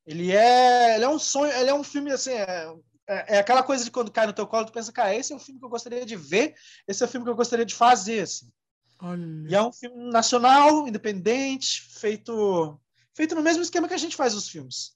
Ele 0.05 0.31
é, 0.31 0.95
ele 0.95 1.05
é 1.05 1.09
um 1.09 1.19
sonho, 1.19 1.51
ele 1.53 1.69
é 1.69 1.73
um 1.73 1.83
filme 1.83 2.11
assim, 2.11 2.31
é, 2.31 2.73
é, 3.07 3.35
é, 3.35 3.39
aquela 3.39 3.61
coisa 3.61 3.83
de 3.83 3.91
quando 3.91 4.11
cai 4.11 4.25
no 4.25 4.33
teu 4.33 4.47
colo, 4.47 4.65
tu 4.65 4.71
pensa, 4.71 4.91
cara, 4.91 5.13
esse 5.15 5.31
é 5.31 5.35
o 5.35 5.39
filme 5.39 5.59
que 5.59 5.65
eu 5.65 5.69
gostaria 5.69 6.05
de 6.05 6.15
ver, 6.15 6.55
esse 6.87 7.03
é 7.03 7.05
o 7.05 7.09
filme 7.09 7.25
que 7.25 7.29
eu 7.29 7.35
gostaria 7.35 7.65
de 7.65 7.75
fazer, 7.75 8.21
assim. 8.21 8.51
Olha. 8.99 9.49
E 9.49 9.55
é 9.55 9.61
um 9.61 9.71
filme 9.71 10.11
nacional, 10.11 10.87
independente, 10.87 11.81
feito 11.99 12.79
feito 13.13 13.35
no 13.35 13.41
mesmo 13.41 13.61
esquema 13.61 13.87
que 13.87 13.93
a 13.93 13.97
gente 13.97 14.15
faz 14.15 14.33
os 14.33 14.47
filmes. 14.47 14.95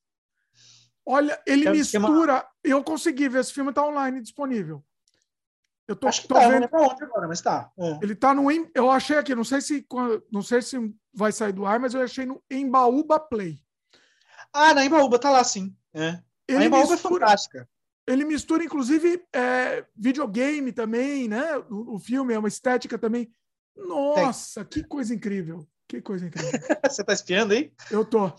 Olha, 1.05 1.39
ele 1.45 1.67
é 1.67 1.71
mistura. 1.71 2.37
Esquema... 2.37 2.49
Eu 2.63 2.83
consegui 2.83 3.29
ver 3.29 3.41
esse 3.41 3.53
filme, 3.53 3.69
está 3.69 3.85
online 3.85 4.21
disponível. 4.21 4.83
Eu 5.87 5.95
tô, 5.95 6.07
Acho 6.07 6.23
que 6.23 6.27
tô 6.27 6.33
tá, 6.33 6.49
vendo. 6.49 6.67
não 6.71 6.89
agora, 6.89 7.27
mas 7.27 7.41
tá. 7.41 7.71
É. 7.77 7.99
Ele 8.01 8.15
tá 8.15 8.33
no. 8.33 8.49
Eu 8.73 8.89
achei 8.89 9.17
aqui, 9.17 9.35
não 9.35 9.43
sei 9.43 9.61
se 9.61 9.85
não 10.31 10.41
sei 10.41 10.61
se 10.61 10.77
vai 11.13 11.31
sair 11.31 11.53
do 11.53 11.65
ar, 11.65 11.79
mas 11.79 11.93
eu 11.93 12.01
achei 12.01 12.25
no 12.25 12.41
Embaúba 12.49 13.19
Play. 13.19 13.59
Ah, 14.57 14.73
na 14.73 14.85
Embaúba 14.85 15.19
tá 15.19 15.29
lá 15.29 15.43
sim. 15.43 15.75
É. 15.93 16.09
A 16.09 16.23
Ele 16.47 16.65
Embaúba 16.65 16.89
é 16.89 16.91
mistura, 16.93 17.25
fantástica. 17.25 17.69
ele 18.07 18.23
mistura, 18.25 18.63
inclusive, 18.63 19.21
é, 19.33 19.85
videogame 19.95 20.71
também, 20.71 21.27
né? 21.27 21.57
O, 21.69 21.95
o 21.95 21.99
filme 21.99 22.33
é 22.33 22.39
uma 22.39 22.47
estética 22.47 22.97
também. 22.97 23.29
Nossa, 23.75 24.63
que 24.63 24.83
coisa 24.83 25.13
incrível! 25.13 25.67
Que 25.87 26.01
coisa 26.01 26.25
incrível. 26.25 26.51
Você 26.89 27.03
tá 27.03 27.13
espiando 27.13 27.53
aí? 27.53 27.71
Eu 27.91 28.05
tô. 28.05 28.31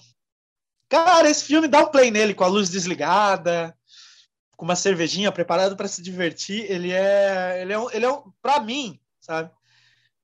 Cara, 0.88 1.28
esse 1.28 1.44
filme 1.44 1.68
dá 1.68 1.80
um 1.80 1.90
play 1.90 2.10
nele 2.10 2.32
com 2.34 2.44
a 2.44 2.48
luz 2.48 2.68
desligada, 2.70 3.76
com 4.56 4.64
uma 4.64 4.74
cervejinha 4.76 5.30
preparado 5.30 5.76
para 5.76 5.86
se 5.88 6.00
divertir. 6.00 6.64
Ele 6.70 6.90
é, 6.92 7.60
ele 7.60 7.72
é, 7.72 7.78
um- 7.78 7.90
ele 7.90 8.06
é 8.06 8.10
um, 8.10 8.32
para 8.40 8.60
mim, 8.60 8.98
sabe? 9.20 9.50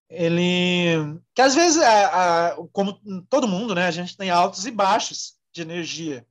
Ele 0.09 1.19
que 1.35 1.43
às 1.43 1.55
vezes, 1.55 1.81
a- 1.83 2.49
a- 2.49 2.57
como 2.73 2.99
todo 3.29 3.49
mundo, 3.49 3.75
né? 3.75 3.87
A 3.87 3.91
gente 3.91 4.17
tem 4.17 4.31
altos 4.31 4.67
e 4.67 4.71
baixos 4.71 5.35
de 5.53 5.63
energia. 5.63 6.27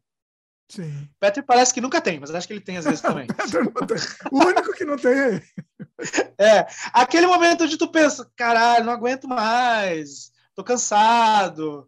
Sim. 0.70 1.08
Petri 1.20 1.44
parece 1.44 1.74
que 1.74 1.82
nunca 1.82 2.00
tem, 2.00 2.20
mas 2.20 2.34
acho 2.34 2.48
que 2.48 2.54
ele 2.54 2.62
tem 2.62 2.78
às 2.78 2.86
vezes 2.86 3.02
também. 3.02 3.28
O 4.32 4.40
único 4.46 4.74
que 4.74 4.86
não 4.86 4.96
tem 4.98 5.12
é 5.12 5.28
ele. 5.30 5.44
É, 6.38 6.66
aquele 6.94 7.28
momento 7.28 7.64
onde 7.66 7.78
tu 7.78 7.88
pensa, 7.92 8.30
caralho, 8.36 8.86
não 8.86 8.94
aguento 8.94 9.28
mais, 9.28 10.32
tô 10.56 10.64
cansado. 10.64 11.88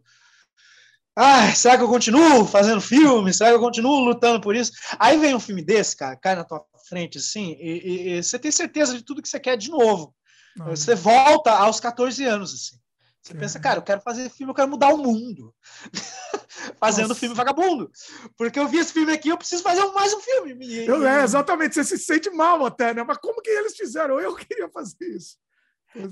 Ai, 1.16 1.54
será 1.54 1.76
que 1.76 1.82
eu 1.84 1.88
continuo 1.88 2.44
fazendo 2.44 2.80
filme? 2.80 3.32
Será 3.32 3.50
que 3.50 3.56
eu 3.56 3.60
continuo 3.60 4.00
lutando 4.00 4.40
por 4.40 4.54
isso? 4.56 4.72
Aí 4.98 5.16
vem 5.16 5.34
um 5.34 5.40
filme 5.40 5.62
desse, 5.64 5.96
cara, 5.96 6.16
cai 6.16 6.34
na 6.34 6.44
tua 6.44 6.64
frente 6.88 7.18
assim, 7.18 7.52
e, 7.60 7.78
e- 7.78 8.18
e 8.18 8.22
você 8.22 8.38
tem 8.38 8.50
certeza 8.50 8.96
de 8.96 9.02
tudo 9.04 9.22
que 9.22 9.28
você 9.28 9.38
quer 9.40 9.56
de 9.56 9.70
novo. 9.70 10.14
Não, 10.56 10.66
Você 10.66 10.94
volta 10.94 11.52
aos 11.52 11.80
14 11.80 12.24
anos, 12.24 12.52
assim. 12.52 12.76
Você 13.24 13.32
pensa, 13.34 13.58
cara, 13.58 13.78
eu 13.78 13.82
quero 13.82 14.02
fazer 14.02 14.28
filme, 14.28 14.50
eu 14.50 14.54
quero 14.54 14.68
mudar 14.68 14.88
o 14.92 14.98
mundo. 14.98 15.54
Fazendo 16.78 17.08
Nossa. 17.08 17.20
filme 17.20 17.34
vagabundo. 17.34 17.90
Porque 18.36 18.58
eu 18.58 18.68
vi 18.68 18.78
esse 18.78 18.92
filme 18.92 19.12
aqui, 19.12 19.30
eu 19.30 19.38
preciso 19.38 19.62
fazer 19.62 19.82
mais 19.92 20.12
um 20.12 20.20
filme. 20.20 20.54
E- 20.66 20.86
Eu, 20.86 21.06
é, 21.06 21.22
exatamente, 21.24 21.74
você 21.74 21.84
se 21.84 21.96
sente 21.98 22.28
mal 22.30 22.64
até, 22.66 22.92
né? 22.92 23.02
Mas 23.02 23.16
como 23.18 23.40
que 23.40 23.48
eles 23.50 23.74
fizeram? 23.76 24.20
Eu 24.20 24.34
queria 24.36 24.68
fazer 24.68 24.96
isso. 25.16 25.38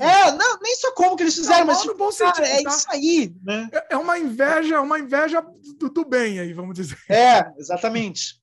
É. 0.01 0.29
É, 0.29 0.33
não, 0.33 0.59
nem 0.61 0.75
só 0.77 0.93
como 0.93 1.17
que 1.17 1.25
eles 1.25 1.35
fizeram, 1.35 1.59
Não, 1.61 1.67
mas 1.67 1.83
tipo, 1.83 1.95
bom 1.97 2.09
cara, 2.17 2.47
é 2.49 2.63
tá? 2.63 2.71
isso 2.71 2.87
aí, 2.89 3.35
né? 3.43 3.69
É- 3.73 3.87
É 3.91 3.97
uma 3.97 4.19
inveja, 4.19 4.81
uma 4.81 4.99
inveja 4.99 5.45
do, 5.79 5.91
do 5.91 6.05
bem 6.07 6.39
aí, 6.41 6.53
vamos 6.55 6.75
dizer. 6.75 6.97
É, 7.11 7.45
exatamente. 7.59 8.41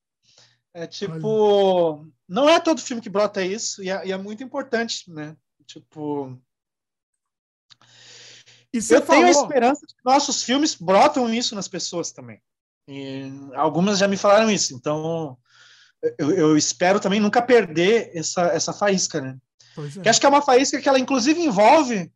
É 0.73 0.85
tipo, 0.85 2.05
não 2.27 2.47
é 2.47 2.59
todo 2.59 2.81
filme 2.81 3.01
que 3.01 3.09
brota 3.09 3.41
isso, 3.41 3.81
e 3.83 3.89
é, 3.89 4.05
e 4.07 4.11
é 4.11 4.17
muito 4.17 4.43
importante, 4.43 5.09
né? 5.11 5.35
Tipo, 5.65 6.37
E 8.73 8.81
você 8.81 8.95
eu 8.95 9.01
tenho 9.01 9.27
a 9.27 9.33
falou, 9.33 9.43
esperança 9.43 9.85
de 9.85 9.95
que 9.95 10.01
nossos 10.05 10.43
filmes 10.43 10.75
brotam 10.75 11.33
isso 11.33 11.55
nas 11.55 11.67
pessoas 11.67 12.11
também. 12.11 12.41
E 12.87 13.31
algumas 13.55 13.97
já 13.97 14.07
me 14.07 14.17
falaram 14.17 14.49
isso, 14.49 14.73
então 14.73 15.37
eu, 16.17 16.31
eu 16.31 16.57
espero 16.57 16.99
também 16.99 17.19
nunca 17.19 17.41
perder 17.41 18.11
essa, 18.15 18.43
essa 18.47 18.73
faísca, 18.73 19.21
né? 19.21 19.37
Pois 19.75 19.97
é. 19.97 20.01
Que 20.01 20.09
acho 20.09 20.19
que 20.19 20.25
é 20.25 20.29
uma 20.29 20.41
faísca 20.41 20.81
que 20.81 20.87
ela 20.87 20.99
inclusive 20.99 21.39
envolve 21.41 22.11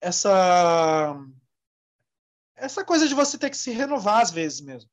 essa 0.00 1.16
essa 2.56 2.84
coisa 2.84 3.08
de 3.08 3.14
você 3.14 3.36
ter 3.36 3.50
que 3.50 3.56
se 3.56 3.72
renovar 3.72 4.20
às 4.20 4.30
vezes 4.30 4.60
mesmo, 4.60 4.90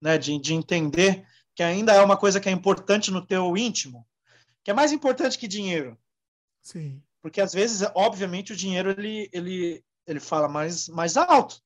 né? 0.00 0.18
De, 0.18 0.38
de 0.38 0.54
entender 0.54 1.26
que 1.54 1.62
ainda 1.62 1.92
é 1.92 2.00
uma 2.02 2.16
coisa 2.16 2.40
que 2.40 2.48
é 2.48 2.52
importante 2.52 3.10
no 3.10 3.24
teu 3.24 3.56
íntimo, 3.56 4.06
que 4.62 4.70
é 4.70 4.74
mais 4.74 4.92
importante 4.92 5.38
que 5.38 5.48
dinheiro, 5.48 5.98
Sim, 6.62 7.02
porque 7.28 7.42
às 7.42 7.52
vezes, 7.52 7.86
obviamente, 7.94 8.54
o 8.54 8.56
dinheiro 8.56 8.90
ele 8.90 9.28
ele 9.34 9.84
ele 10.06 10.18
fala 10.18 10.48
mais 10.48 10.88
mais 10.88 11.14
alto, 11.14 11.60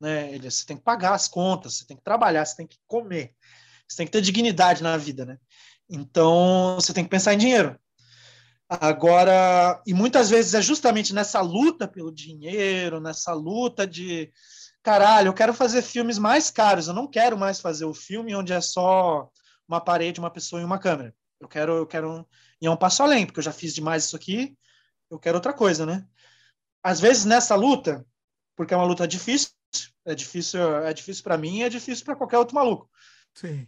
né? 0.00 0.34
Ele, 0.34 0.50
você 0.50 0.66
tem 0.66 0.76
que 0.76 0.82
pagar 0.82 1.14
as 1.14 1.28
contas, 1.28 1.78
você 1.78 1.86
tem 1.86 1.96
que 1.96 2.02
trabalhar, 2.02 2.44
você 2.44 2.56
tem 2.56 2.66
que 2.66 2.78
comer, 2.84 3.32
você 3.86 3.98
tem 3.98 4.06
que 4.06 4.12
ter 4.12 4.20
dignidade 4.20 4.82
na 4.82 4.96
vida, 4.96 5.24
né? 5.24 5.38
Então 5.88 6.74
você 6.74 6.92
tem 6.92 7.04
que 7.04 7.10
pensar 7.10 7.32
em 7.32 7.38
dinheiro. 7.38 7.78
Agora, 8.68 9.80
e 9.86 9.94
muitas 9.94 10.30
vezes 10.30 10.52
é 10.54 10.60
justamente 10.60 11.14
nessa 11.14 11.40
luta 11.40 11.86
pelo 11.86 12.12
dinheiro, 12.12 13.00
nessa 13.00 13.32
luta 13.32 13.86
de 13.86 14.32
caralho, 14.82 15.28
eu 15.28 15.34
quero 15.34 15.54
fazer 15.54 15.82
filmes 15.82 16.18
mais 16.18 16.50
caros, 16.50 16.88
eu 16.88 16.94
não 16.94 17.06
quero 17.06 17.38
mais 17.38 17.60
fazer 17.60 17.84
o 17.84 17.94
filme 17.94 18.34
onde 18.34 18.52
é 18.52 18.60
só 18.60 19.30
uma 19.68 19.80
parede, 19.80 20.18
uma 20.18 20.30
pessoa 20.30 20.60
e 20.60 20.64
uma 20.64 20.78
câmera. 20.78 21.14
Eu 21.40 21.48
quero, 21.48 21.72
eu 21.76 21.86
quero 21.86 22.26
ir 22.60 22.68
um 22.68 22.76
passo 22.76 23.02
além, 23.02 23.26
porque 23.26 23.38
eu 23.38 23.44
já 23.44 23.52
fiz 23.52 23.74
demais 23.74 24.06
isso 24.06 24.16
aqui, 24.16 24.56
eu 25.10 25.18
quero 25.18 25.36
outra 25.36 25.52
coisa, 25.52 25.84
né? 25.86 26.06
Às 26.82 27.00
vezes 27.00 27.24
nessa 27.24 27.54
luta, 27.54 28.06
porque 28.56 28.74
é 28.74 28.76
uma 28.76 28.86
luta 28.86 29.06
difícil, 29.08 29.50
é 30.04 30.14
difícil, 30.14 30.78
é 30.78 30.92
difícil 30.92 31.22
para 31.22 31.38
mim, 31.38 31.62
é 31.62 31.68
difícil 31.68 32.04
para 32.04 32.16
qualquer 32.16 32.38
outro 32.38 32.54
maluco 32.54 32.90
sim. 33.34 33.66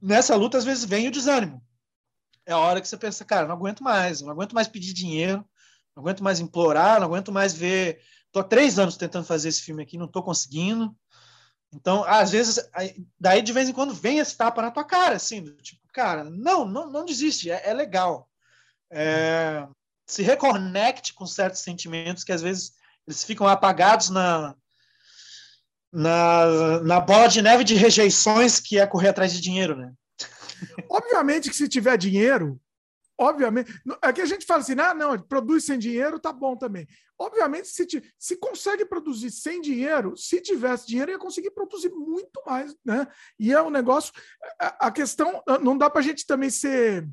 nessa 0.00 0.34
luta, 0.36 0.58
às 0.58 0.64
vezes, 0.64 0.84
vem 0.84 1.08
o 1.08 1.12
desânimo. 1.12 1.62
É 2.46 2.52
a 2.52 2.58
hora 2.58 2.80
que 2.80 2.88
você 2.88 2.96
pensa, 2.96 3.24
cara, 3.24 3.46
não 3.46 3.54
aguento 3.54 3.82
mais, 3.82 4.20
não 4.22 4.30
aguento 4.30 4.54
mais 4.54 4.66
pedir 4.68 4.94
dinheiro, 4.94 5.44
não 5.94 6.02
aguento 6.02 6.24
mais 6.24 6.40
implorar, 6.40 6.98
não 6.98 7.06
aguento 7.06 7.30
mais 7.30 7.52
ver. 7.52 8.00
Tô 8.32 8.40
há 8.40 8.44
três 8.44 8.78
anos 8.78 8.96
tentando 8.96 9.26
fazer 9.26 9.50
esse 9.50 9.62
filme 9.62 9.82
aqui, 9.82 9.98
não 9.98 10.08
tô 10.08 10.22
conseguindo. 10.22 10.96
Então, 11.72 12.02
às 12.04 12.30
vezes, 12.30 12.66
aí- 12.72 13.04
daí 13.20 13.42
de 13.42 13.52
vez 13.52 13.68
em 13.68 13.72
quando 13.74 13.92
vem 13.92 14.18
esse 14.18 14.34
tapa 14.36 14.62
na 14.62 14.70
tua 14.70 14.84
cara, 14.84 15.16
assim, 15.16 15.44
tipo, 15.56 15.82
cara, 15.92 16.24
não, 16.24 16.64
não, 16.66 16.90
não 16.90 17.04
desiste, 17.04 17.50
é, 17.50 17.68
é 17.68 17.74
legal. 17.74 18.30
É, 18.90 19.68
se 20.08 20.22
reconecte 20.22 21.14
com 21.14 21.26
certos 21.26 21.60
sentimentos 21.60 22.24
que 22.24 22.32
às 22.32 22.40
vezes 22.42 22.72
eles 23.06 23.22
ficam 23.22 23.46
apagados 23.46 24.08
na, 24.08 24.54
na, 25.92 26.80
na 26.80 27.00
bola 27.00 27.28
de 27.28 27.42
neve 27.42 27.62
de 27.62 27.74
rejeições 27.74 28.58
que 28.58 28.78
é 28.78 28.86
correr 28.86 29.08
atrás 29.10 29.32
de 29.32 29.40
dinheiro, 29.40 29.76
né? 29.76 29.92
Obviamente 30.90 31.48
que 31.48 31.54
se 31.56 31.68
tiver 31.68 31.96
dinheiro, 31.96 32.60
obviamente. 33.18 33.70
É 34.02 34.12
que 34.12 34.20
a 34.22 34.26
gente 34.26 34.46
fala 34.46 34.60
assim, 34.60 34.74
ah, 34.80 34.94
não, 34.94 35.16
produz 35.20 35.64
sem 35.64 35.78
dinheiro, 35.78 36.18
tá 36.18 36.32
bom 36.32 36.56
também. 36.56 36.86
Obviamente, 37.18 37.68
se, 37.68 37.84
ti- 37.86 38.02
se 38.18 38.36
consegue 38.36 38.84
produzir 38.84 39.30
sem 39.30 39.60
dinheiro, 39.60 40.16
se 40.16 40.40
tivesse 40.40 40.86
dinheiro, 40.86 41.10
ia 41.10 41.18
conseguir 41.18 41.50
produzir 41.50 41.90
muito 41.90 42.42
mais, 42.46 42.74
né? 42.84 43.06
E 43.38 43.52
é 43.52 43.60
um 43.62 43.70
negócio. 43.70 44.12
A, 44.60 44.86
a 44.86 44.90
questão, 44.90 45.42
não 45.62 45.76
dá 45.76 45.90
para 45.90 46.00
a 46.00 46.04
gente 46.04 46.26
também 46.26 46.50
ser 46.50 47.08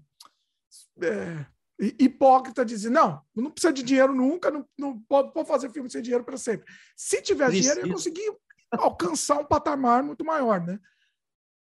é, 1.02 1.46
hipócrita 1.80 2.64
dizer, 2.64 2.90
não, 2.90 3.22
não 3.36 3.52
precisa 3.52 3.74
de 3.74 3.84
dinheiro 3.84 4.14
nunca, 4.14 4.50
não, 4.50 4.68
não 4.78 5.00
pode, 5.02 5.34
pode 5.34 5.48
fazer 5.48 5.70
filme 5.72 5.90
sem 5.90 6.02
dinheiro 6.02 6.24
para 6.24 6.38
sempre. 6.38 6.66
Se 6.96 7.22
tivesse 7.22 7.60
dinheiro, 7.60 7.80
ia 7.80 7.94
Precisa. 7.94 7.94
conseguir 7.94 8.38
alcançar 8.72 9.40
um 9.40 9.46
patamar 9.46 10.04
muito 10.04 10.24
maior, 10.24 10.62
né? 10.62 10.80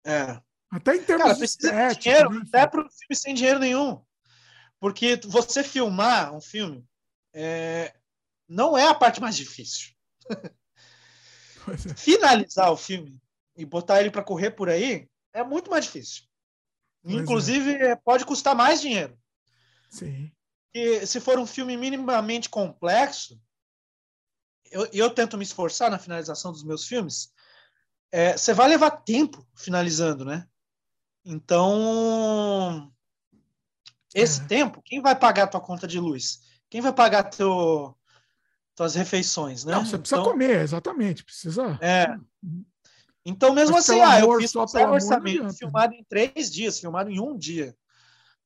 É. 0.06 0.42
Até 0.70 0.96
em 0.96 1.04
termos 1.04 1.24
Cara, 1.24 1.34
de 1.34 1.40
precisa 1.40 1.60
de 1.60 1.68
estética, 1.68 2.02
dinheiro 2.02 2.30
né? 2.32 2.42
até 2.48 2.68
para 2.68 2.82
o 2.82 2.90
filme 2.90 3.16
sem 3.16 3.34
dinheiro 3.34 3.60
nenhum. 3.60 4.02
Porque 4.80 5.20
você 5.26 5.64
filmar 5.64 6.34
um 6.34 6.42
filme 6.42 6.86
é, 7.34 7.94
não 8.48 8.78
é 8.78 8.88
a 8.88 8.96
parte 8.96 9.22
mais 9.22 9.36
difícil. 9.36 9.92
É. 11.68 11.94
Finalizar 11.96 12.72
o 12.72 12.76
filme 12.76 13.22
e 13.56 13.64
botar 13.64 14.02
ele 14.02 14.10
para 14.10 14.24
correr 14.24 14.50
por 14.50 14.68
aí 14.68 15.08
é 15.32 15.44
muito 15.44 15.70
mais 15.70 15.86
difícil. 15.86 16.24
É. 17.06 17.12
Inclusive, 17.14 17.76
é, 17.76 17.96
pode 17.96 18.26
custar 18.26 18.56
mais 18.56 18.82
dinheiro. 18.82 19.16
Sim. 19.92 20.32
E 20.74 21.06
se 21.06 21.20
for 21.20 21.38
um 21.38 21.46
filme 21.46 21.76
minimamente 21.76 22.50
complexo, 22.50 23.40
eu, 24.72 24.88
eu 24.94 25.10
tento 25.10 25.38
me 25.38 25.44
esforçar 25.44 25.92
na 25.92 26.00
finalização 26.00 26.52
dos 26.52 26.64
meus 26.64 26.88
filmes, 26.88 27.34
é, 28.10 28.38
você 28.38 28.54
vai 28.54 28.70
levar 28.70 28.92
tempo 28.92 29.46
finalizando, 29.54 30.24
né? 30.24 30.48
Então, 31.26 32.92
esse 34.16 34.42
É. 34.42 34.46
tempo, 34.46 34.82
quem 34.82 35.02
vai 35.02 35.16
pagar 35.16 35.44
a 35.44 35.48
tua 35.48 35.62
conta 35.62 35.86
de 35.86 36.00
luz? 36.00 36.42
Quem 36.70 36.82
vai 36.82 36.94
pagar 36.94 37.24
teu, 37.24 37.96
tuas 38.76 38.96
refeições, 38.96 39.66
né? 39.66 39.74
Não, 39.74 39.86
você 39.86 39.98
precisa 39.98 40.22
então, 40.22 40.32
comer, 40.32 40.62
exatamente. 40.62 41.24
Precisa. 41.24 41.78
É. 41.82 42.18
Então, 43.26 43.54
mesmo 43.54 43.76
Mas 43.76 43.90
assim, 43.90 44.02
ah, 44.02 44.18
amor, 44.18 44.36
eu 44.36 44.42
fiz 44.42 44.56
um 44.56 44.62
orçamento 44.62 45.54
filmado 45.54 45.94
em 45.94 46.04
três 46.06 46.50
dias, 46.50 46.80
filmado 46.80 47.10
em 47.10 47.20
um 47.20 47.38
dia. 47.38 47.76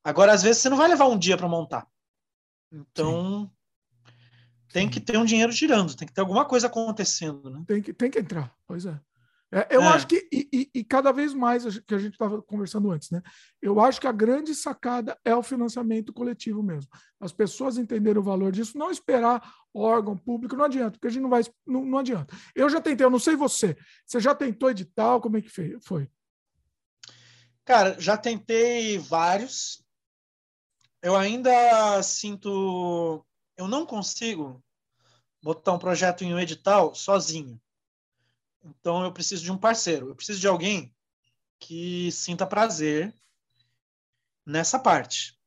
Agora, 0.06 0.32
às 0.32 0.40
vezes, 0.42 0.62
você 0.62 0.68
não 0.68 0.76
vai 0.76 0.86
levar 0.88 1.06
um 1.06 1.18
dia 1.18 1.36
para 1.36 1.48
montar. 1.48 1.84
Então, 2.72 3.50
tem 4.72 4.84
Sim. 4.86 4.90
que 4.92 5.00
ter 5.00 5.18
um 5.18 5.24
dinheiro 5.24 5.50
girando, 5.50 5.96
tem 5.96 6.06
que 6.06 6.14
ter 6.14 6.20
alguma 6.20 6.44
coisa 6.44 6.68
acontecendo, 6.68 7.50
né? 7.50 7.64
Tem 7.66 7.82
que, 7.82 7.92
tem 7.92 8.08
que 8.08 8.20
entrar, 8.20 8.54
pois 8.68 8.86
é. 8.86 9.00
É, 9.50 9.66
eu 9.70 9.82
É. 9.82 9.86
acho 9.88 10.06
que, 10.06 10.28
e, 10.32 10.48
e- 10.52 10.70
e 10.74 10.84
cada 10.84 11.10
vez 11.10 11.34
mais, 11.34 11.64
que 11.80 11.94
a 11.94 11.98
gente 11.98 12.12
estava 12.12 12.40
conversando 12.40 12.88
antes, 12.92 13.10
né? 13.10 13.20
Eu 13.60 13.80
acho 13.80 14.00
que 14.00 14.06
a 14.06 14.12
grande 14.12 14.54
sacada 14.54 15.18
é 15.24 15.34
o 15.34 15.42
financiamento 15.42 16.12
coletivo 16.12 16.62
mesmo. 16.62 16.88
As 17.18 17.32
pessoas 17.32 17.76
entenderem 17.76 18.20
o 18.20 18.24
valor 18.24 18.52
disso, 18.52 18.78
não 18.78 18.92
esperar 18.92 19.42
órgão 19.74 20.16
público, 20.16 20.54
não 20.56 20.64
adianta, 20.66 20.92
porque 20.92 21.08
a 21.08 21.10
gente 21.10 21.22
não 21.22 21.30
vai, 21.30 21.42
não, 21.66 21.84
não 21.84 21.98
adianta. 21.98 22.32
Eu 22.54 22.68
já 22.70 22.80
tentei, 22.80 23.04
eu 23.04 23.10
não 23.10 23.18
sei 23.18 23.34
você, 23.34 23.76
você 24.04 24.20
já 24.20 24.34
tentou 24.36 24.70
edital, 24.70 25.20
como 25.20 25.36
é 25.36 25.42
que 25.42 25.50
foi? 25.80 26.08
Cara, 27.64 27.96
já 28.00 28.16
tentei 28.16 28.98
vários. 28.98 29.84
Eu 31.02 31.16
ainda 31.16 32.02
sinto. 32.02 33.24
Eu 33.56 33.68
não 33.68 33.86
consigo 33.86 34.62
botar 35.42 35.72
um 35.72 35.78
projeto 35.78 36.24
em 36.24 36.34
um 36.34 36.38
edital 36.38 36.94
sozinho. 36.94 37.60
Então 38.64 39.04
eu 39.04 39.12
preciso 39.12 39.44
de 39.44 39.52
um 39.52 39.58
parceiro. 39.58 40.08
Eu 40.08 40.16
preciso 40.16 40.40
de 40.40 40.48
alguém 40.48 40.94
que 41.58 42.10
sinta 42.12 42.46
prazer 42.46 43.14
nessa 44.44 44.78
parte. 44.78 45.38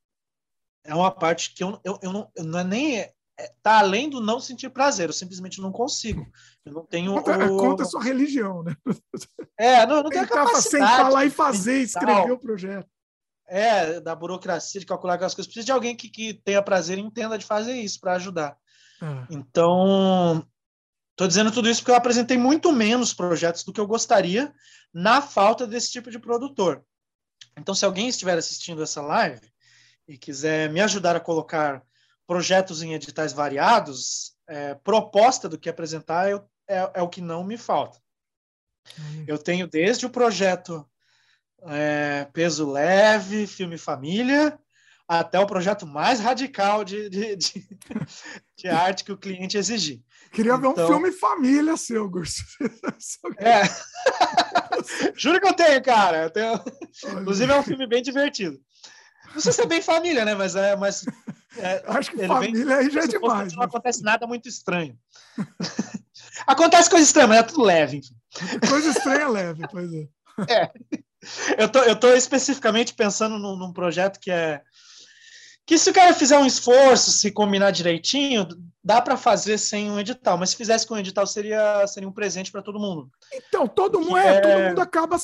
É 0.83 0.95
uma 0.95 1.11
parte 1.11 1.53
que 1.53 1.63
eu, 1.63 1.79
eu, 1.83 1.99
eu 2.01 2.13
não, 2.13 2.31
eu 2.35 2.43
não 2.45 2.59
é 2.59 2.63
nem 2.63 2.99
é, 3.39 3.53
tá 3.63 3.79
além 3.79 4.09
do 4.09 4.19
não 4.19 4.39
sentir 4.39 4.69
prazer, 4.69 5.07
eu 5.07 5.13
simplesmente 5.13 5.61
não 5.61 5.71
consigo. 5.71 6.27
Eu 6.65 6.73
não 6.73 6.85
tenho. 6.85 7.13
Conta, 7.13 7.51
o... 7.51 7.57
conta 7.57 7.83
a 7.83 7.85
sua 7.85 8.03
religião, 8.03 8.63
né? 8.63 8.75
É, 9.57 9.85
não, 9.85 9.97
eu 9.97 10.03
não 10.03 10.09
tenho 10.09 10.23
a 10.23 10.27
capacidade. 10.27 10.91
Sentar 10.91 11.11
lá 11.11 11.25
e 11.25 11.29
fazer, 11.29 11.81
escrever 11.81 12.31
o 12.31 12.37
projeto. 12.37 12.89
É, 13.49 13.99
da 13.99 14.15
burocracia, 14.15 14.79
de 14.79 14.85
calcular 14.85 15.15
aquelas 15.15 15.33
coisas. 15.33 15.47
Precisa 15.47 15.65
de 15.65 15.71
alguém 15.71 15.95
que, 15.95 16.07
que 16.07 16.33
tenha 16.33 16.61
prazer 16.61 16.97
e 16.97 17.01
entenda 17.01 17.37
de 17.37 17.45
fazer 17.45 17.73
isso 17.73 17.99
para 17.99 18.13
ajudar. 18.13 18.55
Ah. 19.01 19.25
Então, 19.29 20.45
estou 21.11 21.27
dizendo 21.27 21.51
tudo 21.51 21.69
isso 21.69 21.81
porque 21.81 21.91
eu 21.91 21.95
apresentei 21.95 22.37
muito 22.37 22.71
menos 22.71 23.13
projetos 23.13 23.63
do 23.63 23.73
que 23.73 23.79
eu 23.79 23.87
gostaria 23.87 24.53
na 24.93 25.21
falta 25.21 25.65
desse 25.65 25.91
tipo 25.91 26.11
de 26.11 26.19
produtor. 26.19 26.83
Então, 27.57 27.75
se 27.75 27.85
alguém 27.85 28.07
estiver 28.07 28.37
assistindo 28.37 28.83
essa 28.83 29.01
live 29.01 29.51
e 30.07 30.17
quiser 30.17 30.69
me 30.69 30.81
ajudar 30.81 31.15
a 31.15 31.19
colocar 31.19 31.83
projetos 32.25 32.81
em 32.81 32.93
editais 32.93 33.33
variados, 33.33 34.35
é, 34.47 34.75
proposta 34.75 35.49
do 35.49 35.57
que 35.57 35.69
apresentar 35.69 36.29
eu, 36.29 36.47
é, 36.67 36.91
é, 36.95 37.01
o 37.01 37.09
que 37.09 37.21
não 37.21 37.43
me 37.43 37.57
falta. 37.57 37.99
Uhum. 38.97 39.25
Eu 39.27 39.37
tenho 39.37 39.67
desde 39.67 40.05
o 40.05 40.09
projeto 40.09 40.87
é, 41.67 42.27
Peso 42.33 42.69
Leve, 42.69 43.47
Filme 43.47 43.77
Família, 43.77 44.57
até 45.07 45.39
o 45.39 45.47
projeto 45.47 45.87
mais 45.87 46.19
radical 46.19 46.83
de, 46.83 47.09
de, 47.09 47.35
de, 47.35 47.67
de 48.57 48.67
arte 48.67 49.03
que 49.03 49.11
o 49.11 49.17
cliente 49.17 49.57
exigir. 49.57 50.01
Queria 50.31 50.53
então, 50.53 50.61
ver 50.61 50.67
um 50.67 50.71
então 50.71 50.87
filme 50.87 51.11
família 51.11 51.75
seu, 51.75 52.07
Gurso. 52.07 52.43
É. 53.39 53.63
Juro 55.15 55.41
que 55.41 55.47
eu 55.47 55.53
tenho, 55.53 55.81
cara. 55.83 56.23
Eu 56.23 56.29
tenho... 56.29 56.53
Inclusive, 57.19 57.51
é 57.51 57.59
um 57.59 57.63
filme 57.63 57.87
bem 57.87 58.01
divertido. 58.01 58.59
Não 59.33 59.41
sei 59.41 59.51
se 59.51 59.61
é 59.61 59.65
bem 59.65 59.81
família, 59.81 60.25
né? 60.25 60.35
Mas 60.35 60.55
é. 60.55 60.75
Mas, 60.75 61.05
é 61.57 61.83
Acho 61.87 62.11
que 62.11 62.27
família 62.27 62.65
vem, 62.65 62.75
aí 62.75 62.89
já 62.89 63.03
é 63.03 63.07
demais. 63.07 63.53
Não 63.53 63.59
né? 63.59 63.65
acontece 63.65 64.03
nada 64.03 64.27
muito 64.27 64.47
estranho. 64.47 64.97
acontece 66.47 66.89
coisa 66.89 67.05
estranha, 67.05 67.27
mas 67.27 67.39
é 67.39 67.43
tudo 67.43 67.63
leve. 67.63 67.97
Enfim. 67.97 68.15
Coisa 68.67 68.89
estranha 68.89 69.21
é 69.21 69.27
leve, 69.27 69.67
pois 69.71 69.91
é. 69.93 70.07
É. 70.47 70.71
Eu 71.57 71.67
tô, 71.69 71.79
eu 71.79 71.95
tô 71.95 72.13
especificamente 72.13 72.93
pensando 72.93 73.37
num, 73.37 73.55
num 73.55 73.73
projeto 73.73 74.19
que 74.19 74.31
é 74.31 74.61
que 75.69 75.77
se 75.77 75.91
o 75.91 75.93
cara 75.93 76.15
fizer 76.15 76.35
um 76.39 76.47
esforço, 76.47 77.11
se 77.11 77.29
combinar 77.29 77.69
direitinho, 77.69 78.47
dá 78.83 78.99
para 78.99 79.15
fazer 79.15 79.59
sem 79.59 79.91
um 79.91 79.99
edital, 79.99 80.35
mas 80.35 80.49
se 80.49 80.55
fizesse 80.55 80.87
com 80.87 80.95
um 80.95 80.97
edital 80.97 81.27
seria, 81.27 81.85
seria 81.85 82.09
um 82.09 82.11
presente 82.11 82.51
para 82.51 82.63
todo 82.63 82.79
mundo. 82.79 83.07
Então, 83.31 83.67
todo 83.67 83.99
mundo, 83.99 84.17
é, 84.17 84.37
é... 84.37 84.41
todo 84.41 84.67
mundo 84.69 84.81
acaba 84.81 85.15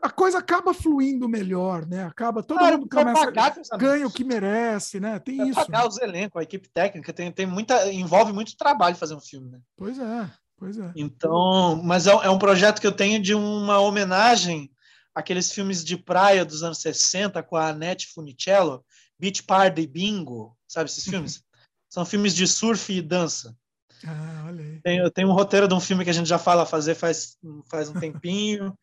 a 0.00 0.10
coisa 0.10 0.38
acaba 0.38 0.72
fluindo 0.72 1.28
melhor, 1.28 1.84
né? 1.88 2.04
Acaba 2.04 2.40
todo 2.40 2.58
claro, 2.58 2.78
mundo 2.78 2.88
começa 2.88 3.32
ganha 3.76 4.06
o 4.06 4.12
que 4.12 4.22
merece, 4.22 5.00
né? 5.00 5.18
Tem 5.18 5.48
isso. 5.48 5.54
Pagar 5.66 5.88
os 5.88 5.98
elencos, 5.98 6.38
a 6.38 6.44
equipe 6.44 6.68
técnica 6.68 7.12
tem, 7.12 7.32
tem 7.32 7.44
muita 7.44 7.92
envolve 7.92 8.32
muito 8.32 8.56
trabalho 8.56 8.94
fazer 8.94 9.16
um 9.16 9.20
filme, 9.20 9.50
né? 9.50 9.58
Pois 9.76 9.98
é. 9.98 10.30
Pois 10.56 10.78
é. 10.78 10.92
Então, 10.94 11.82
mas 11.82 12.06
é, 12.06 12.12
é 12.12 12.30
um 12.30 12.38
projeto 12.38 12.80
que 12.80 12.86
eu 12.86 12.92
tenho 12.92 13.20
de 13.20 13.34
uma 13.34 13.80
homenagem 13.80 14.70
àqueles 15.14 15.52
filmes 15.52 15.84
de 15.84 15.96
praia 15.96 16.44
dos 16.44 16.62
anos 16.62 16.78
60 16.78 17.42
com 17.42 17.56
a 17.56 17.68
Annette 17.68 18.08
Funicello, 18.08 18.84
Beach 19.18 19.42
Party 19.42 19.86
Bingo, 19.86 20.56
sabe 20.66 20.90
esses 20.90 21.04
filmes? 21.04 21.42
São 21.88 22.04
filmes 22.04 22.34
de 22.34 22.46
surf 22.46 22.92
e 22.92 23.00
dança. 23.00 23.56
Ah, 24.04 24.44
olha 24.48 24.64
aí. 24.64 24.80
Tem, 24.82 25.10
tem 25.12 25.24
um 25.24 25.32
roteiro 25.32 25.68
de 25.68 25.74
um 25.74 25.80
filme 25.80 26.04
que 26.04 26.10
a 26.10 26.14
gente 26.14 26.28
já 26.28 26.38
fala 26.38 26.66
fazer 26.66 26.94
faz, 26.94 27.38
faz 27.70 27.88
um 27.88 27.94
tempinho. 27.94 28.76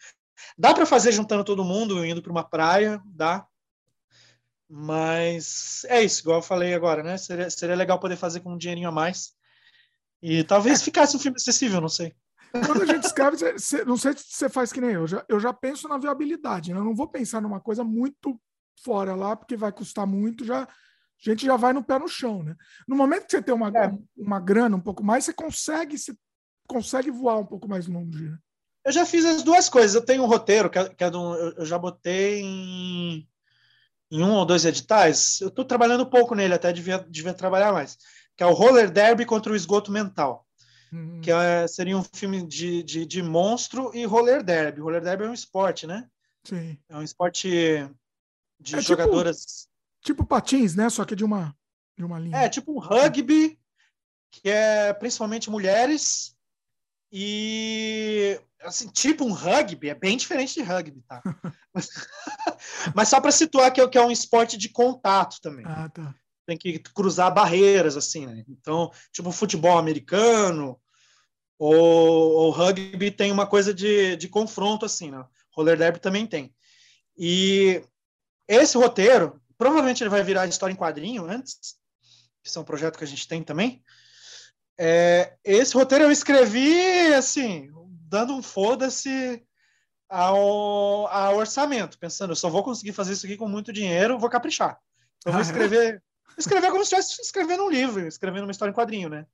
dá 0.58 0.74
para 0.74 0.86
fazer 0.86 1.12
juntando 1.12 1.44
todo 1.44 1.64
mundo, 1.64 2.06
indo 2.06 2.22
para 2.22 2.32
uma 2.32 2.44
praia, 2.44 3.02
dá. 3.06 3.46
Mas 4.70 5.84
é 5.90 6.02
isso, 6.02 6.22
igual 6.22 6.38
eu 6.38 6.44
falei 6.44 6.74
agora, 6.74 7.04
né? 7.04 7.18
Seria, 7.18 7.50
seria 7.50 7.76
legal 7.76 8.00
poder 8.00 8.16
fazer 8.16 8.40
com 8.40 8.54
um 8.54 8.58
dinheirinho 8.58 8.88
a 8.88 8.92
mais. 8.92 9.34
E 10.22 10.44
talvez 10.46 10.82
ficasse 10.82 11.16
um 11.16 11.20
filme 11.20 11.36
acessível, 11.36 11.82
não 11.82 11.90
sei. 11.90 12.16
Quando 12.52 12.84
a 12.84 12.86
gente 12.86 13.04
escreve, 13.06 13.38
não 13.86 13.98
sei 13.98 14.14
se 14.14 14.26
você 14.28 14.50
faz 14.50 14.74
que 14.74 14.82
nem 14.82 14.92
eu, 14.92 15.08
já, 15.08 15.24
eu 15.30 15.40
já 15.40 15.54
penso 15.54 15.88
na 15.88 15.98
viabilidade, 15.98 16.74
né? 16.74 16.80
Eu 16.80 16.84
não 16.84 16.96
vou 16.96 17.08
pensar 17.08 17.42
numa 17.42 17.62
coisa 17.62 17.84
muito 17.84 18.40
fora 18.84 19.16
lá, 19.16 19.36
porque 19.36 19.56
vai 19.56 19.72
custar 19.72 20.06
muito, 20.06 20.44
já 20.44 20.64
a 20.64 21.30
gente 21.30 21.46
já 21.46 21.56
vai 21.56 21.72
no 21.72 21.84
pé 21.84 22.00
no 22.00 22.08
chão, 22.08 22.42
né? 22.42 22.56
No 22.88 22.96
momento 22.96 23.26
que 23.26 23.32
você 23.32 23.42
tem 23.42 23.54
uma, 23.54 23.70
é. 23.70 23.92
uma 24.18 24.40
grana 24.40 24.76
um 24.76 24.82
pouco 24.82 25.04
mais, 25.04 25.24
você 25.24 25.34
consegue, 25.34 25.98
você 25.98 26.16
consegue 26.68 27.12
voar 27.12 27.38
um 27.38 27.46
pouco 27.46 27.68
mais 27.68 27.88
longe. 27.88 28.24
Né? 28.24 28.38
Eu 28.84 28.92
já 28.92 29.06
fiz 29.06 29.24
as 29.26 29.44
duas 29.44 29.70
coisas. 29.70 29.94
Eu 29.94 30.04
tenho 30.04 30.24
um 30.24 30.28
roteiro 30.28 30.70
que 30.70 30.80
é, 30.80 30.90
que 30.90 31.04
é 31.04 31.08
um, 31.10 31.36
eu 31.36 31.66
já 31.66 31.78
botei 31.78 32.42
em, 32.42 33.28
em, 34.10 34.24
um 34.24 34.34
ou 34.34 34.46
dois 34.46 34.66
editais. 34.66 35.40
Eu 35.42 35.50
estou 35.50 35.64
trabalhando 35.64 36.10
pouco 36.10 36.34
nele, 36.34 36.56
até 36.56 36.74
devia, 36.74 37.06
devia 37.08 37.34
trabalhar 37.34 37.72
mais. 37.72 37.98
Que 38.36 38.44
é 38.44 38.48
o 38.48 38.54
Roller 38.54 38.90
Derby 38.90 39.24
contra 39.24 39.54
o 39.54 39.56
esgoto 39.56 39.92
mental. 39.92 40.48
Hum. 40.94 41.22
Que 41.22 41.32
é, 41.32 41.68
seria 41.68 41.98
um 41.98 42.04
filme 42.04 42.46
de, 42.46 42.84
de, 42.84 43.06
de 43.06 43.24
monstro 43.24 43.92
e 43.96 44.06
roller 44.06 44.44
derby. 44.44 44.82
Roller 44.82 45.02
derby 45.02 45.24
é 45.24 45.30
um 45.30 45.34
esporte, 45.34 45.88
né? 45.88 46.08
Sim. 46.44 46.78
É 46.90 46.98
um 46.98 47.04
esporte 47.04 47.50
de 48.60 48.76
é 48.76 48.82
jogadoras. 48.82 49.68
Tipo, 50.02 50.24
tipo, 50.24 50.26
patins, 50.26 50.76
né? 50.76 50.90
Só 50.90 51.06
que 51.06 51.16
de 51.16 51.24
uma, 51.24 51.56
de 51.98 52.04
uma 52.04 52.20
linha. 52.20 52.38
É, 52.38 52.50
tipo 52.50 52.74
um 52.74 52.80
rugby, 52.80 53.58
que 54.32 54.50
é 54.50 54.94
principalmente 54.94 55.50
mulheres. 55.50 56.36
E 57.12 58.40
assim, 58.62 58.88
tipo 58.88 59.26
um 59.26 59.34
rugby, 59.34 59.90
é 59.90 59.96
bem 59.96 60.16
diferente 60.18 60.54
de 60.54 60.62
rugby, 60.62 61.02
tá? 61.08 61.22
Mas 62.96 63.10
só 63.10 63.20
para 63.20 63.32
situar 63.32 63.72
que 63.72 63.82
é, 63.82 63.88
que 63.88 63.98
é 63.98 64.02
um 64.02 64.12
esporte 64.12 64.58
de 64.58 64.70
contato 64.70 65.40
também. 65.42 65.66
Ah, 65.68 65.90
tá. 65.90 66.16
Tem 66.46 66.58
que 66.58 66.80
cruzar 66.80 67.34
barreiras, 67.34 67.96
assim, 67.96 68.26
né? 68.26 68.44
Então, 68.48 68.92
tipo 69.12 69.32
futebol 69.32 69.78
americano 69.78 70.81
ou, 71.64 72.32
ou 72.32 72.50
rugby 72.50 73.12
tem 73.12 73.32
uma 73.32 73.46
coisa 73.46 73.72
de, 73.72 74.16
de 74.16 74.28
confronto, 74.28 74.84
assim, 74.84 75.12
né? 75.12 75.24
Roller 75.52 75.78
derby 75.78 76.00
também 76.00 76.26
tem. 76.26 76.52
E 77.16 77.84
esse 78.48 78.76
roteiro, 78.76 79.40
provavelmente 79.60 80.02
ele 80.02 80.10
vai 80.10 80.24
virar 80.24 80.48
história 80.48 80.74
em 80.74 80.76
quadrinho 80.76 81.24
antes, 81.24 81.76
que 82.44 82.58
é 82.58 82.60
um 82.60 82.64
projeto 82.64 82.98
que 82.98 83.04
a 83.04 83.08
gente 83.08 83.28
tem 83.28 83.44
também. 83.44 83.84
É, 84.76 85.36
esse 85.44 85.76
roteiro 85.76 86.06
eu 86.06 86.12
escrevi, 86.12 87.14
assim, 87.14 87.70
dando 88.10 88.34
um 88.34 88.42
foda-se 88.42 89.46
ao, 90.10 91.06
ao, 91.10 91.38
orçamento, 91.38 92.00
pensando, 92.00 92.32
eu 92.32 92.36
só 92.36 92.50
vou 92.50 92.64
conseguir 92.64 92.94
fazer 92.94 93.14
isso 93.14 93.28
aqui 93.28 93.38
com 93.38 93.48
muito 93.48 93.72
dinheiro, 93.72 94.18
vou 94.18 94.32
caprichar. 94.32 94.80
Eu 95.24 95.32
vou 95.32 95.40
ah, 95.40 95.44
é? 95.44 95.46
escrever, 95.46 96.04
escrever 96.36 96.72
como 96.72 96.84
se 96.84 96.96
estivesse 96.96 97.22
escrevendo 97.22 97.66
um 97.66 97.70
livro, 97.70 98.08
escrevendo 98.08 98.46
uma 98.46 98.52
história 98.52 98.72
em 98.72 98.76
quadrinho, 98.76 99.10
né? 99.10 99.28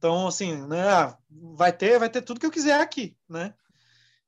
Então, 0.00 0.26
assim, 0.26 0.66
né, 0.66 0.88
ah, 0.88 1.14
vai 1.54 1.70
ter, 1.70 1.98
vai 1.98 2.08
ter 2.08 2.22
tudo 2.22 2.40
que 2.40 2.46
eu 2.46 2.50
quiser 2.50 2.80
aqui, 2.80 3.14
né? 3.28 3.52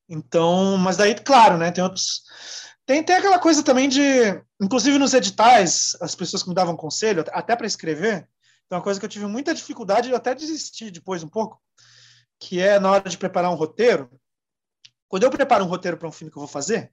Então, 0.07 0.77
mas 0.77 0.99
daí, 0.99 1.15
claro, 1.15 1.57
né, 1.57 1.71
tem 1.71 1.83
outros 1.83 2.25
tem, 2.85 3.03
tem 3.03 3.17
aquela 3.17 3.39
coisa 3.39 3.63
também 3.63 3.89
de, 3.89 3.99
inclusive 4.61 4.99
nos 4.99 5.15
editais, 5.15 5.97
as 5.99 6.15
pessoas 6.15 6.43
que 6.43 6.51
me 6.51 6.55
davam 6.55 6.77
conselho, 6.77 7.25
até 7.33 7.57
para 7.57 7.67
escrever, 7.67 8.29
é 8.71 8.75
uma 8.75 8.83
coisa 8.83 9.01
que 9.01 9.07
eu 9.07 9.11
tive 9.11 9.25
muita 9.25 9.55
dificuldade 9.55 10.09
de 10.09 10.15
até 10.15 10.35
desistir 10.35 10.91
depois 10.91 11.23
um 11.23 11.29
pouco, 11.29 11.59
que 12.39 12.61
é 12.61 12.79
na 12.79 12.91
hora 12.91 13.09
de 13.09 13.17
preparar 13.17 13.51
um 13.51 13.55
roteiro. 13.55 14.11
Quando 15.09 15.23
eu 15.23 15.31
preparo 15.31 15.65
um 15.65 15.69
roteiro 15.69 15.97
para 15.97 16.09
um 16.09 16.13
filme 16.13 16.31
que 16.31 16.37
eu 16.37 16.43
vou 16.43 16.49
fazer, 16.49 16.93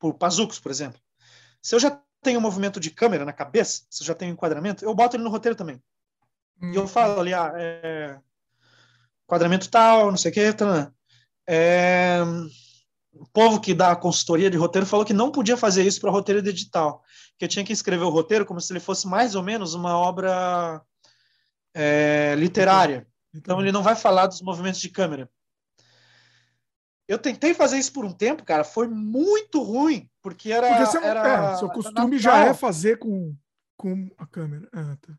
por 0.00 0.14
Pazucos, 0.14 0.58
por 0.58 0.72
exemplo, 0.72 1.00
se 1.62 1.76
eu 1.76 1.78
já 1.78 2.02
tenho 2.22 2.40
um 2.40 2.42
movimento 2.42 2.80
de 2.80 2.90
câmera 2.90 3.24
na 3.24 3.32
cabeça, 3.32 3.84
se 3.88 4.02
eu 4.02 4.06
já 4.08 4.14
tenho 4.16 4.32
um 4.32 4.34
enquadramento, 4.34 4.84
eu 4.84 4.94
boto 4.96 5.14
ele 5.14 5.22
no 5.22 5.30
roteiro 5.30 5.54
também. 5.54 5.80
Hum. 6.60 6.72
E 6.72 6.76
eu 6.76 6.86
falo 6.86 7.20
ali, 7.20 7.32
ah, 7.32 7.52
é, 7.54 8.18
enquadramento 9.24 9.70
tal, 9.70 10.10
não 10.10 10.16
sei 10.16 10.30
o 10.30 10.34
que, 10.34 10.52
tal, 10.52 10.92
é, 11.46 12.20
o 13.12 13.26
povo 13.26 13.60
que 13.60 13.74
dá 13.74 13.92
a 13.92 13.96
consultoria 13.96 14.50
de 14.50 14.56
roteiro 14.56 14.86
falou 14.86 15.04
que 15.04 15.12
não 15.12 15.30
podia 15.30 15.56
fazer 15.56 15.86
isso 15.86 16.00
para 16.00 16.10
roteiro 16.10 16.42
digital, 16.42 17.02
que 17.38 17.44
eu 17.44 17.48
tinha 17.48 17.64
que 17.64 17.72
escrever 17.72 18.04
o 18.04 18.10
roteiro 18.10 18.44
como 18.44 18.60
se 18.60 18.72
ele 18.72 18.80
fosse 18.80 19.06
mais 19.06 19.34
ou 19.34 19.42
menos 19.42 19.74
uma 19.74 19.96
obra 19.96 20.82
é, 21.74 22.34
literária. 22.36 23.06
Então 23.34 23.60
ele 23.60 23.72
não 23.72 23.82
vai 23.82 23.94
falar 23.94 24.26
dos 24.26 24.42
movimentos 24.42 24.80
de 24.80 24.88
câmera. 24.88 25.30
Eu 27.06 27.18
tentei 27.18 27.54
fazer 27.54 27.78
isso 27.78 27.92
por 27.92 28.04
um 28.04 28.12
tempo, 28.12 28.44
cara, 28.44 28.62
foi 28.64 28.86
muito 28.86 29.62
ruim, 29.62 30.10
porque 30.20 30.52
era. 30.52 30.68
Porque 30.68 30.86
você, 30.86 30.98
era, 30.98 31.52
é, 31.52 31.56
seu 31.56 31.70
costume 31.70 32.18
já 32.18 32.44
é 32.44 32.52
fazer 32.52 32.98
com, 32.98 33.34
com 33.78 34.10
a 34.18 34.26
câmera. 34.26 34.68
Ah, 34.72 34.96
tá. 35.00 35.14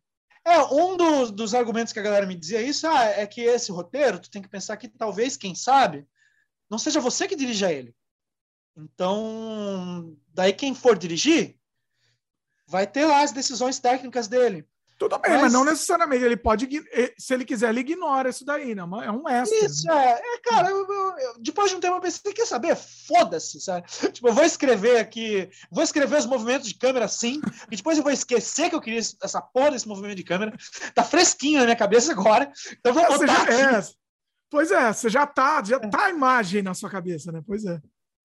É, 0.49 0.63
um 0.73 0.97
dos, 0.97 1.30
dos 1.30 1.53
argumentos 1.53 1.93
que 1.93 1.99
a 1.99 2.01
galera 2.01 2.26
me 2.26 2.34
dizia 2.34 2.59
isso 2.59 2.88
ah, 2.88 3.03
é 3.03 3.27
que 3.27 3.39
esse 3.41 3.71
roteiro, 3.71 4.17
tu 4.17 4.31
tem 4.31 4.41
que 4.41 4.49
pensar 4.49 4.77
que 4.77 4.88
talvez, 4.88 5.38
quem 5.38 5.53
sabe, 5.53 6.07
não 6.67 6.80
seja 6.80 6.99
você 6.99 7.27
que 7.27 7.35
dirija 7.35 7.71
ele. 7.71 7.95
Então, 8.76 10.17
daí 10.30 10.51
quem 10.51 10.73
for 10.73 10.97
dirigir, 10.97 11.59
vai 12.67 12.88
ter 12.88 13.05
lá 13.05 13.21
as 13.21 13.31
decisões 13.31 13.77
técnicas 13.77 14.27
dele. 14.27 14.67
Tudo 14.99 15.17
bem, 15.17 15.31
mas, 15.31 15.43
mas 15.43 15.53
não 15.53 15.63
necessariamente. 15.63 16.26
Ele 16.26 16.35
pode, 16.35 16.67
se 17.17 17.34
ele 17.34 17.45
quiser, 17.45 17.69
ele 17.69 17.80
ignora 17.80 18.30
isso 18.30 18.43
daí, 18.43 18.76
né? 18.76 18.81
É 18.81 19.09
um 19.09 19.30
extra. 19.30 19.65
Isso, 19.65 19.88
né? 19.88 19.95
é. 19.95 20.35
é. 20.35 20.39
Cara, 20.43 20.69
eu, 20.69 20.85
eu, 20.85 21.17
eu, 21.17 21.34
depois 21.39 21.71
de 21.71 21.77
um 21.77 21.80
tempo 21.80 21.95
eu 21.95 22.01
pensei, 22.01 22.34
quer 22.34 22.45
saber? 22.45 22.76
Foda-se, 22.76 23.61
sabe? 23.61 23.88
Tipo, 24.11 24.27
eu 24.27 24.34
vou 24.34 24.43
escrever 24.43 24.97
aqui, 24.97 25.49
vou 25.71 25.84
escrever 25.84 26.17
os 26.17 26.26
movimentos 26.26 26.67
de 26.67 26.76
câmera 26.76 27.05
assim, 27.05 27.39
e 27.71 27.77
depois 27.77 27.97
eu 27.97 28.03
vou 28.03 28.11
esquecer 28.11 28.69
que 28.69 28.76
eu 28.76 28.81
queria 28.81 28.99
essa 28.99 29.41
porra 29.41 29.71
desse 29.71 29.88
movimento 29.88 30.15
de 30.15 30.23
câmera. 30.23 30.53
Tá 30.93 31.03
fresquinho 31.03 31.59
na 31.59 31.65
minha 31.65 31.77
cabeça 31.77 32.11
agora, 32.11 32.51
então 32.77 32.93
vou 32.93 33.07
botar 33.07 33.49
já, 33.49 33.77
é, 33.77 33.84
Pois 34.49 34.69
é, 34.69 34.91
você 34.91 35.09
já 35.09 35.26
tá, 35.26 35.63
já 35.63 35.80
tá 35.80 36.05
a 36.05 36.09
imagem 36.09 36.61
na 36.61 36.73
sua 36.73 36.89
cabeça, 36.89 37.31
né? 37.31 37.41
Pois 37.45 37.63
é. 37.63 37.80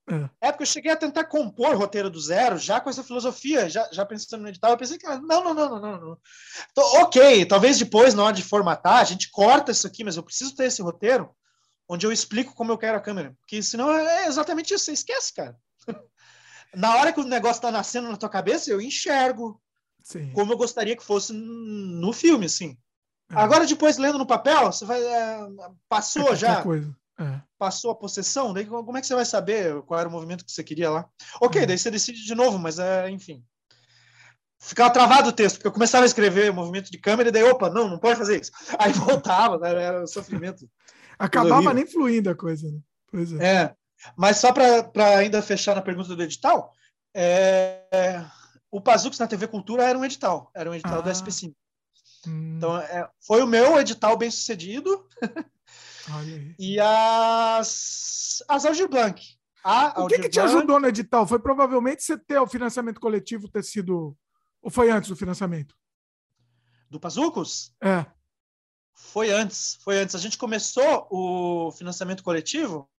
É. 0.06 0.48
é. 0.48 0.52
porque 0.52 0.64
eu 0.64 0.66
cheguei 0.66 0.92
a 0.92 0.96
tentar 0.96 1.24
compor 1.24 1.74
roteiro 1.76 2.10
do 2.10 2.20
zero, 2.20 2.58
já 2.58 2.80
com 2.80 2.90
essa 2.90 3.02
filosofia, 3.02 3.70
já, 3.70 3.88
já 3.90 4.04
pensando 4.04 4.42
no 4.42 4.48
edital, 4.48 4.72
eu 4.72 4.76
pensei 4.76 4.98
que 4.98 5.06
não, 5.06 5.20
não, 5.20 5.54
não, 5.54 5.54
não, 5.54 5.80
não. 5.80 6.00
não. 6.00 6.18
Tô, 6.74 6.82
ok, 7.02 7.46
talvez 7.46 7.78
depois, 7.78 8.12
na 8.12 8.24
hora 8.24 8.34
de 8.34 8.42
formatar, 8.42 9.00
a 9.00 9.04
gente 9.04 9.30
corta 9.30 9.72
isso 9.72 9.86
aqui, 9.86 10.04
mas 10.04 10.16
eu 10.16 10.22
preciso 10.22 10.54
ter 10.54 10.64
esse 10.64 10.82
roteiro 10.82 11.34
onde 11.88 12.06
eu 12.06 12.12
explico 12.12 12.54
como 12.54 12.72
eu 12.72 12.78
quero 12.78 12.96
a 12.96 13.00
câmera. 13.00 13.34
Porque 13.40 13.62
senão 13.62 13.92
é 13.92 14.26
exatamente 14.26 14.74
isso, 14.74 14.84
você 14.84 14.92
esquece, 14.92 15.32
cara. 15.32 15.56
na 16.74 16.96
hora 16.96 17.12
que 17.12 17.20
o 17.20 17.24
negócio 17.24 17.62
tá 17.62 17.70
nascendo 17.70 18.08
na 18.08 18.16
tua 18.16 18.28
cabeça, 18.28 18.70
eu 18.70 18.80
enxergo 18.80 19.60
Sim. 20.02 20.32
como 20.32 20.52
eu 20.52 20.56
gostaria 20.56 20.96
que 20.96 21.04
fosse 21.04 21.32
no 21.32 22.12
filme, 22.12 22.46
assim. 22.46 22.76
É. 23.30 23.36
Agora, 23.36 23.66
depois, 23.66 23.96
lendo 23.96 24.18
no 24.18 24.26
papel, 24.26 24.70
você 24.70 24.84
vai. 24.84 25.02
É, 25.02 25.38
passou 25.88 26.32
é 26.32 26.36
já. 26.36 26.62
Coisa. 26.62 26.94
É. 27.18 27.40
Passou 27.58 27.90
a 27.90 27.94
possessão, 27.94 28.52
daí 28.52 28.66
como 28.66 28.96
é 28.96 29.00
que 29.00 29.06
você 29.06 29.14
vai 29.14 29.24
saber 29.24 29.80
qual 29.82 30.00
era 30.00 30.08
o 30.08 30.12
movimento 30.12 30.44
que 30.44 30.50
você 30.50 30.64
queria 30.64 30.90
lá? 30.90 31.08
Ok, 31.40 31.62
é. 31.62 31.66
daí 31.66 31.78
você 31.78 31.90
decide 31.90 32.24
de 32.24 32.34
novo, 32.34 32.58
mas 32.58 32.78
é, 32.78 33.08
enfim. 33.10 33.44
Ficava 34.58 34.90
travado 34.90 35.28
o 35.28 35.32
texto, 35.32 35.56
porque 35.56 35.68
eu 35.68 35.72
começava 35.72 36.04
a 36.04 36.06
escrever 36.06 36.52
movimento 36.52 36.90
de 36.90 36.98
câmera 36.98 37.28
e 37.28 37.32
daí, 37.32 37.44
opa, 37.44 37.68
não, 37.68 37.88
não 37.88 37.98
pode 37.98 38.18
fazer 38.18 38.40
isso. 38.40 38.50
Aí 38.78 38.92
voltava, 38.92 39.58
né, 39.58 39.70
era 39.70 40.02
um 40.02 40.06
sofrimento. 40.06 40.68
Acabava 41.18 41.74
nem 41.74 41.86
fluindo 41.86 42.30
a 42.30 42.34
coisa, 42.34 42.70
né? 42.70 42.78
Pois 43.10 43.32
é. 43.32 43.44
é. 43.44 43.74
Mas 44.16 44.38
só 44.38 44.52
para 44.52 45.18
ainda 45.18 45.42
fechar 45.42 45.74
na 45.74 45.82
pergunta 45.82 46.16
do 46.16 46.22
edital, 46.22 46.72
é, 47.14 48.24
o 48.70 48.80
Pazux 48.80 49.18
na 49.18 49.26
TV 49.26 49.46
Cultura 49.46 49.84
era 49.84 49.98
um 49.98 50.04
edital, 50.04 50.50
era 50.54 50.70
um 50.70 50.74
edital 50.74 50.98
ah. 50.98 51.02
do 51.02 51.10
SP5. 51.10 51.54
Hum. 52.26 52.54
Então, 52.56 52.76
é, 52.76 53.08
foi 53.20 53.42
o 53.42 53.46
meu 53.46 53.78
edital 53.78 54.16
bem 54.16 54.30
sucedido. 54.30 55.06
e 56.58 56.78
as, 56.80 58.42
as 58.48 58.64
Aldir 58.64 58.88
Blanc. 58.88 59.22
A 59.64 60.02
o 60.02 60.06
que, 60.06 60.18
que 60.18 60.28
te 60.28 60.40
ajudou 60.40 60.78
no 60.78 60.86
edital? 60.86 61.26
Foi 61.26 61.38
provavelmente 61.38 62.02
você 62.02 62.18
ter 62.18 62.38
o 62.38 62.46
financiamento 62.46 63.00
coletivo 63.00 63.48
ter 63.48 63.64
sido. 63.64 64.16
Ou 64.60 64.70
foi 64.70 64.90
antes 64.90 65.08
do 65.08 65.16
financiamento? 65.16 65.74
Do 66.90 67.00
Pazucos? 67.00 67.74
É. 67.82 68.04
Foi 68.92 69.30
antes. 69.30 69.78
Foi 69.82 69.98
antes. 69.98 70.14
A 70.14 70.18
gente 70.18 70.36
começou 70.36 71.08
o 71.10 71.72
financiamento 71.72 72.22
coletivo 72.22 72.90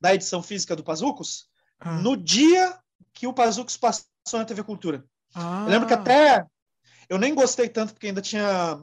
da 0.00 0.14
edição 0.14 0.42
física 0.42 0.76
do 0.76 0.84
Pazucos 0.84 1.48
ah. 1.80 1.98
no 1.98 2.16
dia 2.16 2.78
que 3.12 3.26
o 3.26 3.32
Pazucos 3.32 3.76
passou 3.76 4.04
na 4.34 4.44
TV 4.44 4.62
Cultura. 4.62 5.04
Ah. 5.34 5.64
Eu 5.64 5.70
lembro 5.70 5.88
que 5.88 5.94
até 5.94 6.46
eu 7.08 7.18
nem 7.18 7.34
gostei 7.34 7.68
tanto 7.68 7.92
porque 7.92 8.06
ainda 8.06 8.22
tinha 8.22 8.80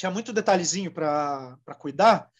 tinha 0.00 0.10
muito 0.10 0.32
detalhezinho 0.32 0.90
para 0.90 1.58
cuidar. 1.78 2.30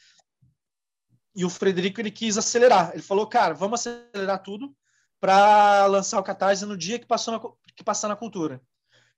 E 1.36 1.44
o 1.44 1.50
Frederico 1.50 2.00
ele 2.00 2.10
quis 2.10 2.38
acelerar. 2.38 2.90
Ele 2.94 3.02
falou, 3.02 3.26
cara, 3.26 3.52
vamos 3.52 3.86
acelerar 3.86 4.42
tudo 4.42 4.74
para 5.20 5.84
lançar 5.84 6.18
o 6.18 6.22
Catarse 6.22 6.64
no 6.64 6.76
dia 6.76 6.98
que 6.98 7.06
passou 7.06 7.34
na, 7.34 7.40
que 7.76 7.84
passar 7.84 8.08
na 8.08 8.16
cultura. 8.16 8.62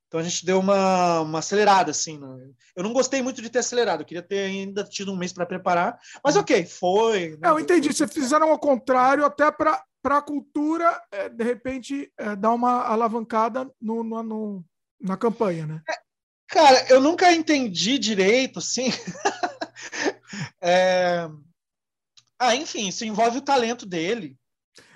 Então 0.08 0.18
a 0.18 0.24
gente 0.24 0.44
deu 0.44 0.58
uma, 0.58 1.20
uma 1.20 1.38
acelerada, 1.38 1.92
assim. 1.92 2.18
Né? 2.18 2.50
Eu 2.74 2.82
não 2.82 2.92
gostei 2.92 3.22
muito 3.22 3.40
de 3.40 3.48
ter 3.48 3.60
acelerado, 3.60 4.00
eu 4.00 4.06
queria 4.06 4.22
ter 4.22 4.40
ainda 4.40 4.82
tido 4.82 5.12
um 5.12 5.16
mês 5.16 5.32
para 5.32 5.46
preparar, 5.46 5.98
mas 6.22 6.34
ok, 6.34 6.66
foi. 6.66 7.38
Né? 7.40 7.48
Eu 7.48 7.60
entendi. 7.60 7.92
Vocês 7.92 8.12
fizeram 8.12 8.50
ao 8.50 8.58
contrário, 8.58 9.24
até 9.24 9.50
para 9.52 9.80
a 10.04 10.20
cultura, 10.20 11.00
é, 11.12 11.28
de 11.28 11.44
repente, 11.44 12.12
é, 12.18 12.34
dar 12.34 12.50
uma 12.50 12.82
alavancada 12.82 13.70
no, 13.80 14.02
no, 14.02 14.22
no, 14.22 14.64
na 15.00 15.16
campanha, 15.16 15.66
né? 15.66 15.82
É, 15.88 15.94
Cara, 16.52 16.86
eu 16.90 17.00
nunca 17.00 17.32
entendi 17.32 17.98
direito, 17.98 18.58
assim. 18.58 18.90
é... 20.60 21.26
Ah, 22.38 22.54
enfim, 22.54 22.88
isso 22.88 23.06
envolve 23.06 23.38
o 23.38 23.42
talento 23.42 23.86
dele. 23.86 24.36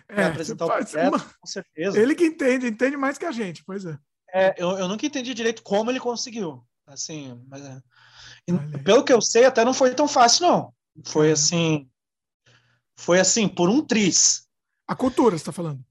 É, 0.06 0.24
apresentar 0.24 0.66
o 0.66 0.68
projeto, 0.68 1.14
uma... 1.14 1.18
com 1.18 1.46
certeza. 1.46 1.98
Ele 1.98 2.14
que 2.14 2.26
entende, 2.26 2.66
entende 2.66 2.96
mais 2.98 3.16
que 3.16 3.24
a 3.24 3.32
gente, 3.32 3.64
pois 3.64 3.86
é. 3.86 3.98
é 4.34 4.54
eu, 4.58 4.72
eu 4.72 4.86
nunca 4.86 5.06
entendi 5.06 5.32
direito 5.32 5.62
como 5.62 5.90
ele 5.90 5.98
conseguiu. 5.98 6.62
Assim, 6.86 7.42
mas 7.48 7.64
é... 7.64 7.80
pelo 8.84 9.02
que 9.02 9.12
eu 9.12 9.22
sei, 9.22 9.46
até 9.46 9.64
não 9.64 9.72
foi 9.72 9.94
tão 9.94 10.06
fácil, 10.06 10.46
não. 10.46 10.74
Foi 11.06 11.32
assim. 11.32 11.88
Foi 12.98 13.18
assim, 13.18 13.48
por 13.48 13.70
um 13.70 13.82
tris. 13.82 14.46
A 14.86 14.94
cultura, 14.94 15.38
você 15.38 15.42
está 15.42 15.52
falando. 15.52 15.82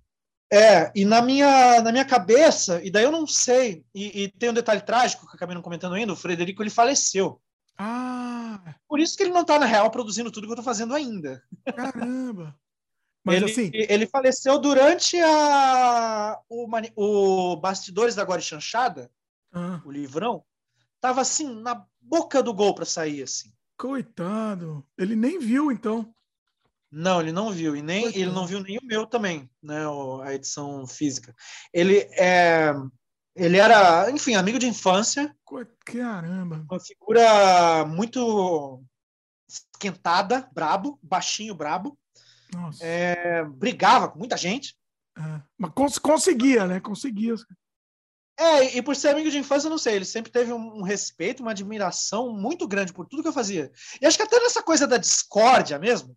É, 0.56 0.90
e 0.96 1.04
na 1.04 1.22
minha, 1.22 1.82
na 1.82 1.92
minha 1.92 2.06
cabeça, 2.06 2.82
e 2.82 2.90
daí 2.90 3.04
eu 3.04 3.12
não 3.12 3.28
sei, 3.28 3.86
e, 3.94 4.24
e, 4.24 4.32
tem 4.32 4.50
um 4.50 4.54
detalhe 4.54 4.80
trágico 4.80 5.26
que 5.26 5.34
eu 5.34 5.36
acabei 5.36 5.54
não 5.54 5.62
comentando 5.62 5.96
ainda, 5.96 6.14
o 6.14 6.16
Frederico 6.16 6.64
ele 6.64 6.70
faleceu. 6.70 7.42
Ah! 7.78 8.74
Por 8.88 9.02
isso 9.02 9.18
que 9.18 9.24
ele 9.24 9.34
não 9.34 9.42
está 9.42 9.60
na 9.60 9.66
real 9.66 9.92
produzindo 9.92 10.32
tudo 10.32 10.48
que 10.48 10.52
eu 10.52 10.54
estou 10.54 10.64
fazendo 10.64 10.94
ainda. 10.94 11.44
Caramba! 11.76 12.58
Mas 13.22 13.36
ele, 13.36 13.52
assim... 13.52 13.70
ele 13.74 14.08
faleceu 14.08 14.58
durante 14.58 15.20
a, 15.20 16.40
o, 16.48 16.70
o 16.96 17.58
Bastidores 17.58 18.16
da 18.16 18.24
Guarda 18.24 18.42
Chanchada, 18.42 19.12
ah. 19.52 19.82
o 19.84 19.92
livrão, 19.92 20.42
tava 21.02 21.20
assim, 21.20 21.54
na 21.54 21.86
boca 22.00 22.42
do 22.42 22.54
gol 22.54 22.74
para 22.74 22.86
sair, 22.86 23.24
assim. 23.24 23.52
Coitado! 23.78 24.88
Ele 24.98 25.18
nem 25.18 25.38
viu, 25.38 25.70
então. 25.70 26.15
Não, 26.98 27.20
ele 27.20 27.34
não 27.34 27.52
viu, 27.52 27.76
e 27.76 27.82
nem 27.82 28.06
ele 28.06 28.32
não 28.32 28.48
viu 28.48 28.62
nem 28.62 28.78
o 28.78 28.86
meu 28.86 29.06
também, 29.06 29.50
né? 29.62 29.82
A 30.24 30.34
edição 30.34 30.88
física. 30.88 31.36
Ele 31.74 31.98
é. 32.14 32.74
Ele 33.36 33.58
era, 33.58 34.10
enfim, 34.10 34.36
amigo 34.36 34.58
de 34.58 34.66
infância. 34.66 35.36
Caramba! 35.84 36.66
Uma 36.72 36.80
figura 36.80 37.84
muito 37.86 38.82
esquentada, 39.46 40.50
brabo, 40.54 40.98
baixinho, 41.04 41.54
brabo. 41.54 42.00
É, 42.80 43.44
brigava 43.44 44.08
com 44.08 44.18
muita 44.18 44.38
gente. 44.38 44.74
É, 45.18 45.42
mas 45.58 45.72
cons 45.72 45.98
conseguia, 45.98 46.66
né? 46.66 46.80
Conseguia. 46.80 47.36
É, 48.40 48.78
e 48.78 48.82
por 48.82 48.96
ser 48.96 49.10
amigo 49.10 49.30
de 49.30 49.38
infância, 49.38 49.68
eu 49.68 49.72
não 49.72 49.78
sei, 49.78 49.96
ele 49.96 50.06
sempre 50.06 50.32
teve 50.32 50.54
um, 50.54 50.78
um, 50.78 50.82
respeito, 50.82 51.42
uma 51.42 51.52
admiração 51.52 52.32
muito 52.32 52.66
grande 52.66 52.94
por 52.94 53.06
tudo 53.06 53.22
que 53.22 53.28
eu 53.28 53.34
fazia. 53.34 53.70
E 54.00 54.06
acho 54.06 54.16
que 54.16 54.24
até 54.24 54.40
nessa 54.40 54.64
coisa 54.64 54.88
da 54.88 54.96
discórdia 54.96 55.78
mesmo, 55.78 56.16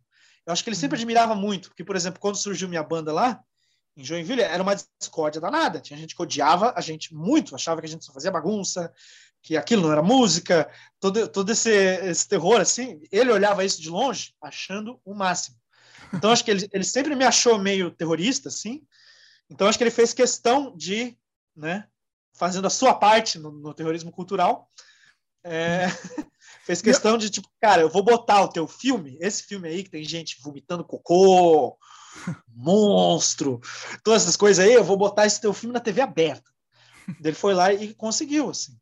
eu 0.49 0.53
acho 0.53 0.65
que 0.65 0.71
ele 0.71 0.77
sempre 0.77 0.97
uhum. 0.97 1.03
admirava 1.03 1.35
muito, 1.35 1.69
porque, 1.69 1.85
por 1.85 1.95
exemplo, 1.95 2.19
quando 2.19 2.37
surgiu 2.37 2.71
minha 2.71 2.83
banda 2.83 3.13
lá, 3.13 3.39
em 3.95 4.03
Joinville, 4.03 4.41
era 4.41 4.63
uma 4.63 4.75
discórdia 4.99 5.43
danada. 5.43 5.79
Tinha 5.79 5.99
gente 5.99 6.17
que 6.17 6.23
odiava 6.23 6.73
a 6.75 6.81
gente 6.81 7.15
muito, 7.15 7.55
achava 7.55 7.83
que 7.83 7.87
a 7.87 7.89
gente 7.89 8.03
só 8.03 8.15
fazia 8.15 8.31
bagunça, 8.31 8.91
que 9.43 9.59
aquilo 9.59 9.83
não 9.83 9.93
era 9.93 10.03
música, 10.03 10.67
todo, 10.99 11.29
todo 11.29 11.53
esse, 11.53 11.71
esse 11.71 12.27
terror, 12.27 12.63
assim. 12.63 12.99
Ele 13.13 13.31
olhava 13.31 13.63
isso 13.63 13.83
de 13.83 13.91
longe, 13.91 14.33
achando 14.41 14.99
o 15.05 15.13
máximo. 15.13 15.55
Então, 16.15 16.31
acho 16.31 16.43
que 16.43 16.51
ele, 16.51 16.67
ele 16.73 16.85
sempre 16.85 17.15
me 17.15 17.27
achou 17.27 17.59
meio 17.59 17.91
terrorista, 17.91 18.49
assim. 18.49 18.83
Então, 19.51 19.69
acho 19.69 19.77
que 19.77 19.85
ele 19.85 19.91
fez 19.91 20.15
questão 20.15 20.75
de, 20.75 21.15
né, 21.55 21.87
fazendo 22.33 22.67
a 22.67 22.71
sua 22.71 22.95
parte 22.95 23.39
no, 23.39 23.53
no 23.53 23.75
terrorismo 23.75 24.11
cultural, 24.11 24.67
é, 25.45 25.87
fez 26.65 26.83
questão 26.83 27.17
de, 27.17 27.31
tipo, 27.31 27.49
cara, 27.61 27.83
eu 27.83 27.89
vou 27.89 28.03
botar 28.03 28.43
o 28.43 28.49
teu 28.49 28.67
filme, 28.67 29.17
esse 29.21 29.43
filme 29.45 29.69
aí 29.69 29.83
que 29.83 29.91
tem 29.91 30.05
gente 30.05 30.41
vomitando 30.43 30.85
cocô, 30.85 31.79
monstro, 32.55 33.61
todas 34.03 34.23
essas 34.23 34.37
coisas 34.37 34.65
aí, 34.65 34.75
eu 34.75 34.85
vou 34.85 34.97
botar 34.97 35.27
esse 35.27 35.41
teu 35.41 35.53
filme 35.53 35.73
na 35.73 35.81
TV 35.81 36.01
aberta. 36.01 36.51
Ele 37.23 37.35
foi 37.35 37.55
lá 37.55 37.73
e 37.73 37.95
conseguiu, 37.95 38.51
assim. 38.51 38.79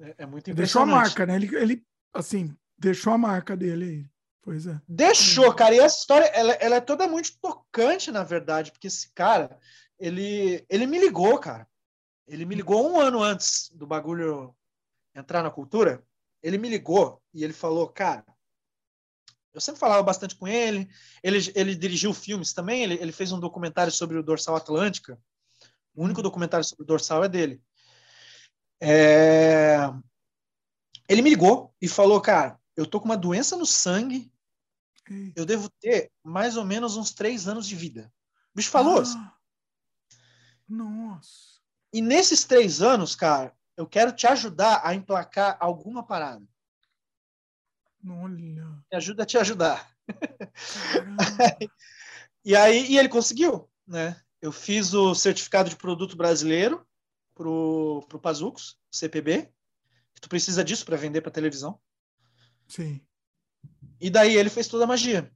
É, 0.00 0.14
é 0.18 0.26
muito. 0.26 0.52
Deixou 0.52 0.82
a 0.82 0.86
marca, 0.86 1.24
né? 1.24 1.36
Ele, 1.36 1.56
ele, 1.56 1.86
assim, 2.12 2.54
deixou 2.76 3.12
a 3.12 3.18
marca 3.18 3.56
dele 3.56 3.84
aí. 3.84 4.06
Pois 4.42 4.66
é. 4.66 4.80
Deixou, 4.88 5.52
cara. 5.52 5.74
E 5.74 5.78
essa 5.78 5.98
história, 5.98 6.24
ela, 6.26 6.52
ela 6.54 6.76
é 6.76 6.80
toda 6.80 7.06
muito 7.06 7.38
tocante, 7.40 8.10
na 8.10 8.24
verdade, 8.24 8.72
porque 8.72 8.86
esse 8.86 9.12
cara, 9.12 9.58
ele, 9.98 10.64
ele 10.68 10.86
me 10.86 10.98
ligou, 10.98 11.38
cara. 11.38 11.66
Ele 12.26 12.44
me 12.44 12.54
ligou 12.54 12.90
um 12.90 13.00
ano 13.00 13.22
antes 13.22 13.70
do 13.74 13.86
bagulho 13.86 14.54
entrar 15.18 15.42
na 15.42 15.50
cultura 15.50 16.04
ele 16.42 16.58
me 16.58 16.68
ligou 16.68 17.22
e 17.34 17.44
ele 17.44 17.52
falou, 17.52 17.88
cara, 17.88 18.24
eu 19.52 19.60
sempre 19.60 19.80
falava 19.80 20.02
bastante 20.02 20.36
com 20.36 20.46
ele, 20.46 20.88
ele, 21.22 21.38
ele 21.54 21.74
dirigiu 21.74 22.14
filmes 22.14 22.52
também, 22.52 22.82
ele, 22.82 22.94
ele 22.94 23.12
fez 23.12 23.32
um 23.32 23.40
documentário 23.40 23.92
sobre 23.92 24.16
o 24.16 24.22
Dorsal 24.22 24.56
Atlântica, 24.56 25.20
o 25.94 26.04
único 26.04 26.22
documentário 26.22 26.64
sobre 26.64 26.84
o 26.84 26.86
Dorsal 26.86 27.24
é 27.24 27.28
dele. 27.28 27.60
É... 28.80 29.78
Ele 31.08 31.22
me 31.22 31.30
ligou 31.30 31.74
e 31.80 31.88
falou, 31.88 32.20
cara, 32.20 32.60
eu 32.76 32.86
tô 32.86 33.00
com 33.00 33.06
uma 33.06 33.16
doença 33.16 33.56
no 33.56 33.66
sangue, 33.66 34.32
eu 35.34 35.44
devo 35.44 35.70
ter 35.80 36.12
mais 36.22 36.56
ou 36.56 36.64
menos 36.64 36.96
uns 36.96 37.12
três 37.12 37.48
anos 37.48 37.66
de 37.66 37.74
vida. 37.74 38.12
O 38.52 38.58
bicho 38.58 38.70
falou. 38.70 39.02
Ah, 39.02 39.34
nossa. 40.68 41.58
E 41.92 42.02
nesses 42.02 42.44
três 42.44 42.82
anos, 42.82 43.16
cara, 43.16 43.56
eu 43.78 43.86
quero 43.86 44.10
te 44.10 44.26
ajudar 44.26 44.80
a 44.84 44.92
emplacar 44.92 45.56
alguma 45.60 46.04
parada. 46.04 46.44
Olha. 48.04 48.66
Me 48.90 48.96
ajuda 48.96 49.22
a 49.22 49.26
te 49.26 49.38
ajudar. 49.38 49.96
e 52.44 52.56
aí, 52.56 52.90
e 52.90 52.98
ele 52.98 53.08
conseguiu, 53.08 53.70
né? 53.86 54.20
Eu 54.42 54.50
fiz 54.50 54.94
o 54.94 55.14
certificado 55.14 55.70
de 55.70 55.76
produto 55.76 56.16
brasileiro 56.16 56.84
pro, 57.36 58.04
pro 58.08 58.18
Pazucos, 58.18 58.76
CPB, 58.90 59.48
que 60.12 60.20
tu 60.20 60.28
precisa 60.28 60.64
disso 60.64 60.84
para 60.84 60.96
vender 60.96 61.20
para 61.20 61.30
televisão. 61.30 61.80
Sim. 62.66 63.00
E 64.00 64.10
daí 64.10 64.36
ele 64.36 64.50
fez 64.50 64.66
toda 64.66 64.84
a 64.84 64.88
magia. 64.88 65.32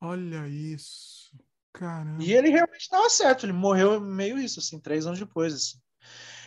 Olha 0.00 0.48
isso. 0.48 1.32
Caramba. 1.72 2.24
E 2.24 2.32
ele 2.32 2.48
realmente 2.48 2.82
estava 2.82 3.08
certo, 3.08 3.46
ele 3.46 3.52
morreu 3.52 4.00
meio 4.00 4.36
isso, 4.36 4.58
assim, 4.58 4.80
três 4.80 5.06
anos 5.06 5.20
depois. 5.20 5.54
Assim. 5.54 5.78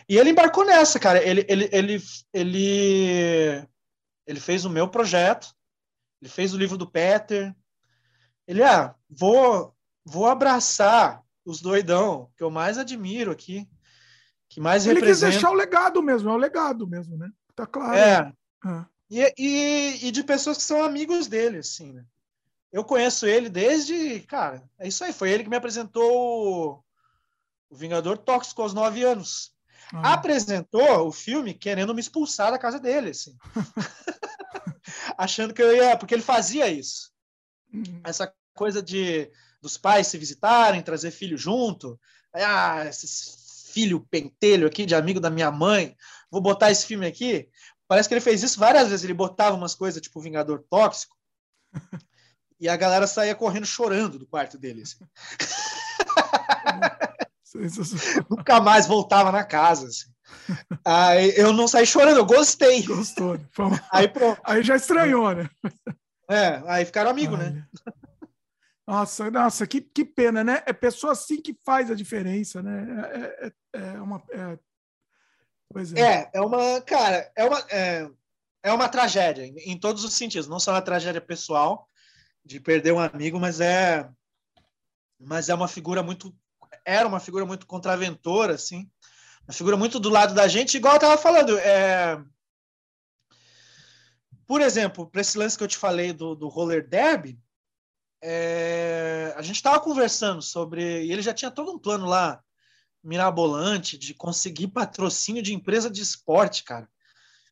E 0.08 0.16
ele 0.16 0.30
embarcou 0.30 0.64
nessa, 0.64 0.98
cara. 0.98 1.22
Ele, 1.22 1.44
ele, 1.48 1.68
ele, 1.72 2.02
ele, 2.32 3.68
ele 4.26 4.40
fez 4.40 4.64
o 4.64 4.70
meu 4.70 4.88
projeto, 4.88 5.54
ele 6.20 6.30
fez 6.30 6.52
o 6.54 6.58
livro 6.58 6.76
do 6.76 6.90
Peter. 6.90 7.54
Ele, 8.46 8.62
ah, 8.62 8.94
vou, 9.08 9.74
vou 10.04 10.26
abraçar 10.26 11.22
os 11.44 11.60
doidão 11.60 12.30
que 12.36 12.42
eu 12.42 12.50
mais 12.50 12.78
admiro 12.78 13.30
aqui, 13.30 13.68
que 14.48 14.60
mais 14.60 14.86
ele 14.86 15.00
representa. 15.00 15.32
quis 15.32 15.40
deixar 15.40 15.50
o 15.50 15.58
legado 15.58 16.02
mesmo, 16.02 16.30
é 16.30 16.32
o 16.32 16.36
legado 16.36 16.86
mesmo, 16.86 17.16
né? 17.16 17.30
Tá 17.54 17.66
claro. 17.66 17.96
É. 17.96 18.32
Ah. 18.64 18.86
E, 19.10 19.34
e, 19.36 20.06
e, 20.06 20.10
de 20.10 20.24
pessoas 20.24 20.56
que 20.56 20.62
são 20.62 20.82
amigos 20.82 21.26
dele, 21.26 21.58
assim, 21.58 21.92
né? 21.92 22.04
Eu 22.72 22.82
conheço 22.82 23.26
ele 23.26 23.50
desde, 23.50 24.20
cara, 24.20 24.62
é 24.78 24.88
isso 24.88 25.04
aí, 25.04 25.12
foi 25.12 25.30
ele 25.30 25.44
que 25.44 25.50
me 25.50 25.56
apresentou 25.56 26.82
o 27.68 27.76
Vingador 27.76 28.16
Tóxico 28.16 28.62
aos 28.62 28.72
nove 28.72 29.04
anos. 29.04 29.51
Ah. 29.92 30.14
Apresentou 30.14 31.06
o 31.06 31.12
filme 31.12 31.52
querendo 31.52 31.94
me 31.94 32.00
expulsar 32.00 32.50
da 32.50 32.58
casa 32.58 32.80
dele, 32.80 33.10
assim. 33.10 33.36
Achando 35.18 35.52
que 35.52 35.62
eu 35.62 35.74
ia. 35.74 35.96
Porque 35.96 36.14
ele 36.14 36.22
fazia 36.22 36.68
isso. 36.68 37.12
Uhum. 37.72 38.00
Essa 38.04 38.32
coisa 38.54 38.82
de 38.82 39.30
dos 39.60 39.76
pais 39.76 40.08
se 40.08 40.18
visitarem, 40.18 40.82
trazer 40.82 41.10
filho 41.10 41.38
junto. 41.38 41.98
Ah, 42.32 42.84
esse 42.86 43.72
filho 43.72 44.06
pentelho 44.10 44.66
aqui 44.66 44.84
de 44.84 44.94
amigo 44.94 45.20
da 45.20 45.30
minha 45.30 45.50
mãe. 45.50 45.96
Vou 46.30 46.40
botar 46.40 46.70
esse 46.70 46.86
filme 46.86 47.06
aqui. 47.06 47.48
Parece 47.86 48.08
que 48.08 48.14
ele 48.14 48.20
fez 48.20 48.42
isso 48.42 48.58
várias 48.58 48.88
vezes. 48.88 49.04
Ele 49.04 49.14
botava 49.14 49.56
umas 49.56 49.74
coisas 49.74 50.00
tipo 50.00 50.20
Vingador 50.20 50.64
Tóxico. 50.68 51.16
e 52.58 52.68
a 52.68 52.76
galera 52.76 53.06
saía 53.06 53.34
correndo 53.34 53.66
chorando 53.66 54.18
do 54.18 54.26
quarto 54.26 54.58
dele. 54.58 54.82
Assim. 54.82 55.04
Nunca 58.30 58.60
mais 58.60 58.86
voltava 58.86 59.32
na 59.32 59.44
casa. 59.44 59.86
Assim. 59.86 60.12
Aí 60.84 61.34
eu 61.36 61.52
não 61.52 61.68
saí 61.68 61.86
chorando, 61.86 62.18
eu 62.18 62.26
gostei. 62.26 62.82
Gostou. 62.82 63.36
Né? 63.38 63.48
Aí, 63.92 64.08
pronto. 64.08 64.40
aí 64.44 64.62
já 64.62 64.76
estranhou, 64.76 65.34
né? 65.34 65.48
É, 66.30 66.62
aí 66.66 66.84
ficaram 66.84 67.10
amigos, 67.10 67.38
né? 67.38 67.66
Nossa, 68.86 69.30
nossa, 69.30 69.66
que, 69.66 69.80
que 69.80 70.04
pena, 70.04 70.42
né? 70.42 70.62
É 70.66 70.72
pessoa 70.72 71.12
assim 71.12 71.40
que 71.40 71.56
faz 71.64 71.90
a 71.90 71.94
diferença, 71.94 72.62
né? 72.62 72.86
É, 73.12 73.46
é, 73.46 73.80
é 73.80 74.00
uma. 74.00 74.22
É, 74.30 74.58
pois 75.72 75.92
é. 75.92 76.00
é, 76.00 76.30
é 76.34 76.40
uma. 76.40 76.80
Cara, 76.80 77.30
é 77.36 77.44
uma, 77.44 77.60
é, 77.70 78.10
é 78.62 78.72
uma 78.72 78.88
tragédia 78.88 79.46
em, 79.46 79.54
em 79.72 79.78
todos 79.78 80.04
os 80.04 80.14
sentidos. 80.14 80.48
Não 80.48 80.58
só 80.58 80.72
uma 80.72 80.82
tragédia 80.82 81.20
pessoal 81.20 81.88
de 82.44 82.58
perder 82.58 82.92
um 82.92 82.98
amigo, 82.98 83.38
mas 83.38 83.60
é. 83.60 84.08
Mas 85.20 85.48
é 85.48 85.54
uma 85.54 85.68
figura 85.68 86.02
muito 86.02 86.34
era 86.84 87.06
uma 87.06 87.20
figura 87.20 87.44
muito 87.44 87.66
contraventora, 87.66 88.54
assim, 88.54 88.90
uma 89.46 89.52
figura 89.52 89.76
muito 89.76 89.98
do 89.98 90.08
lado 90.08 90.34
da 90.34 90.46
gente, 90.48 90.76
igual 90.76 90.94
eu 90.94 90.98
estava 90.98 91.18
falando. 91.18 91.58
É... 91.58 92.22
Por 94.46 94.60
exemplo, 94.60 95.06
para 95.06 95.20
esse 95.20 95.38
lance 95.38 95.56
que 95.56 95.64
eu 95.64 95.68
te 95.68 95.76
falei 95.76 96.12
do, 96.12 96.34
do 96.34 96.48
roller 96.48 96.88
derby, 96.88 97.38
é... 98.22 99.34
a 99.36 99.42
gente 99.42 99.56
estava 99.56 99.80
conversando 99.80 100.40
sobre. 100.42 101.04
E 101.04 101.12
ele 101.12 101.22
já 101.22 101.34
tinha 101.34 101.50
todo 101.50 101.72
um 101.72 101.78
plano 101.78 102.06
lá, 102.06 102.42
mirabolante, 103.02 103.98
de 103.98 104.14
conseguir 104.14 104.68
patrocínio 104.68 105.42
de 105.42 105.54
empresa 105.54 105.90
de 105.90 106.00
esporte, 106.02 106.62
cara. 106.64 106.88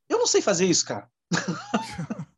Eu 0.09 0.19
não 0.19 0.27
sei 0.27 0.43
fazer 0.43 0.67
isso, 0.67 0.85
cara. 0.87 1.09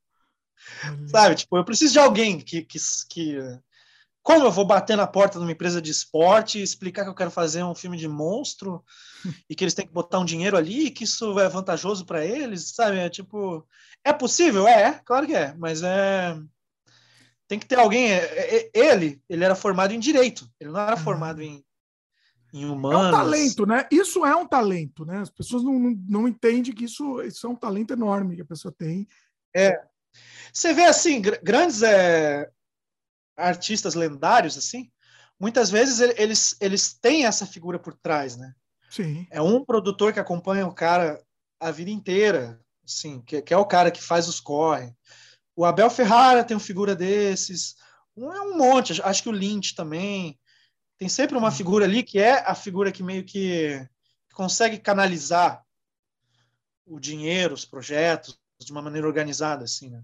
Sabe, 1.08 1.36
tipo, 1.36 1.56
eu 1.56 1.64
preciso 1.64 1.92
de 1.92 1.98
alguém 1.98 2.40
que, 2.40 2.62
que, 2.62 2.78
que 3.08 3.38
como 4.22 4.44
eu 4.44 4.52
vou 4.52 4.64
bater 4.64 4.96
na 4.96 5.06
porta 5.06 5.38
de 5.38 5.44
uma 5.44 5.52
empresa 5.52 5.82
de 5.82 5.90
esporte 5.90 6.58
e 6.58 6.62
explicar 6.62 7.04
que 7.04 7.10
eu 7.10 7.14
quero 7.14 7.30
fazer 7.30 7.64
um 7.64 7.74
filme 7.74 7.96
de 7.96 8.06
monstro 8.06 8.84
e 9.50 9.54
que 9.54 9.64
eles 9.64 9.74
têm 9.74 9.86
que 9.86 9.92
botar 9.92 10.18
um 10.18 10.24
dinheiro 10.24 10.56
ali, 10.56 10.90
que 10.90 11.04
isso 11.04 11.38
é 11.38 11.48
vantajoso 11.48 12.04
para 12.04 12.24
eles, 12.24 12.70
sabe? 12.74 12.98
É 12.98 13.08
tipo, 13.08 13.66
é 14.04 14.12
possível? 14.12 14.66
É, 14.68 15.00
claro 15.04 15.26
que 15.26 15.34
é, 15.34 15.54
mas 15.54 15.82
é 15.82 16.36
tem 17.52 17.58
que 17.58 17.66
ter 17.66 17.78
alguém. 17.78 18.10
É, 18.10 18.56
é, 18.56 18.70
ele, 18.72 19.20
ele 19.28 19.44
era 19.44 19.54
formado 19.54 19.92
em 19.92 20.00
direito, 20.00 20.48
ele 20.58 20.70
não 20.70 20.80
era 20.80 20.96
formado 20.96 21.42
em, 21.42 21.62
em 22.50 22.64
humanos. 22.64 23.04
É 23.04 23.08
um 23.08 23.10
talento, 23.10 23.66
né? 23.66 23.86
Isso 23.90 24.24
é 24.24 24.34
um 24.34 24.46
talento, 24.46 25.04
né? 25.04 25.18
As 25.18 25.28
pessoas 25.28 25.62
não, 25.62 25.78
não, 25.78 25.94
não 26.08 26.28
entendem 26.28 26.72
que 26.72 26.84
isso, 26.84 27.20
isso 27.20 27.46
é 27.46 27.50
um 27.50 27.54
talento 27.54 27.92
enorme 27.92 28.36
que 28.36 28.40
a 28.40 28.46
pessoa 28.46 28.72
tem. 28.72 29.06
É. 29.54 29.78
Você 30.50 30.72
vê 30.72 30.84
assim, 30.84 31.20
grandes 31.20 31.82
é, 31.82 32.50
artistas 33.36 33.94
lendários, 33.94 34.56
assim, 34.56 34.90
muitas 35.38 35.70
vezes 35.70 36.00
eles, 36.16 36.56
eles 36.60 36.94
têm 36.94 37.26
essa 37.26 37.46
figura 37.46 37.78
por 37.78 37.94
trás, 37.94 38.36
né? 38.36 38.54
Sim. 38.90 39.26
É 39.30 39.40
um 39.40 39.64
produtor 39.64 40.12
que 40.12 40.20
acompanha 40.20 40.66
o 40.66 40.74
cara 40.74 41.22
a 41.58 41.70
vida 41.70 41.90
inteira, 41.90 42.60
assim, 42.84 43.20
que, 43.22 43.40
que 43.40 43.54
é 43.54 43.56
o 43.56 43.64
cara 43.64 43.90
que 43.90 44.02
faz 44.02 44.28
os 44.28 44.40
corre. 44.40 44.94
O 45.56 45.64
Abel 45.64 45.90
Ferrara 45.90 46.44
tem 46.44 46.56
uma 46.56 46.62
figura 46.62 46.94
desses, 46.94 47.74
um, 48.16 48.32
é 48.32 48.40
um 48.40 48.56
monte, 48.56 49.00
acho 49.02 49.22
que 49.22 49.28
o 49.28 49.32
Lynch 49.32 49.74
também. 49.74 50.38
Tem 50.98 51.08
sempre 51.08 51.36
uma 51.36 51.50
figura 51.50 51.84
ali 51.84 52.02
que 52.02 52.18
é 52.18 52.38
a 52.46 52.54
figura 52.54 52.92
que 52.92 53.02
meio 53.02 53.24
que 53.24 53.84
consegue 54.34 54.78
canalizar 54.78 55.62
o 56.86 57.00
dinheiro, 57.00 57.54
os 57.54 57.64
projetos 57.64 58.38
de 58.60 58.70
uma 58.70 58.82
maneira 58.82 59.06
organizada, 59.06 59.64
assim, 59.64 59.90
né? 59.90 60.02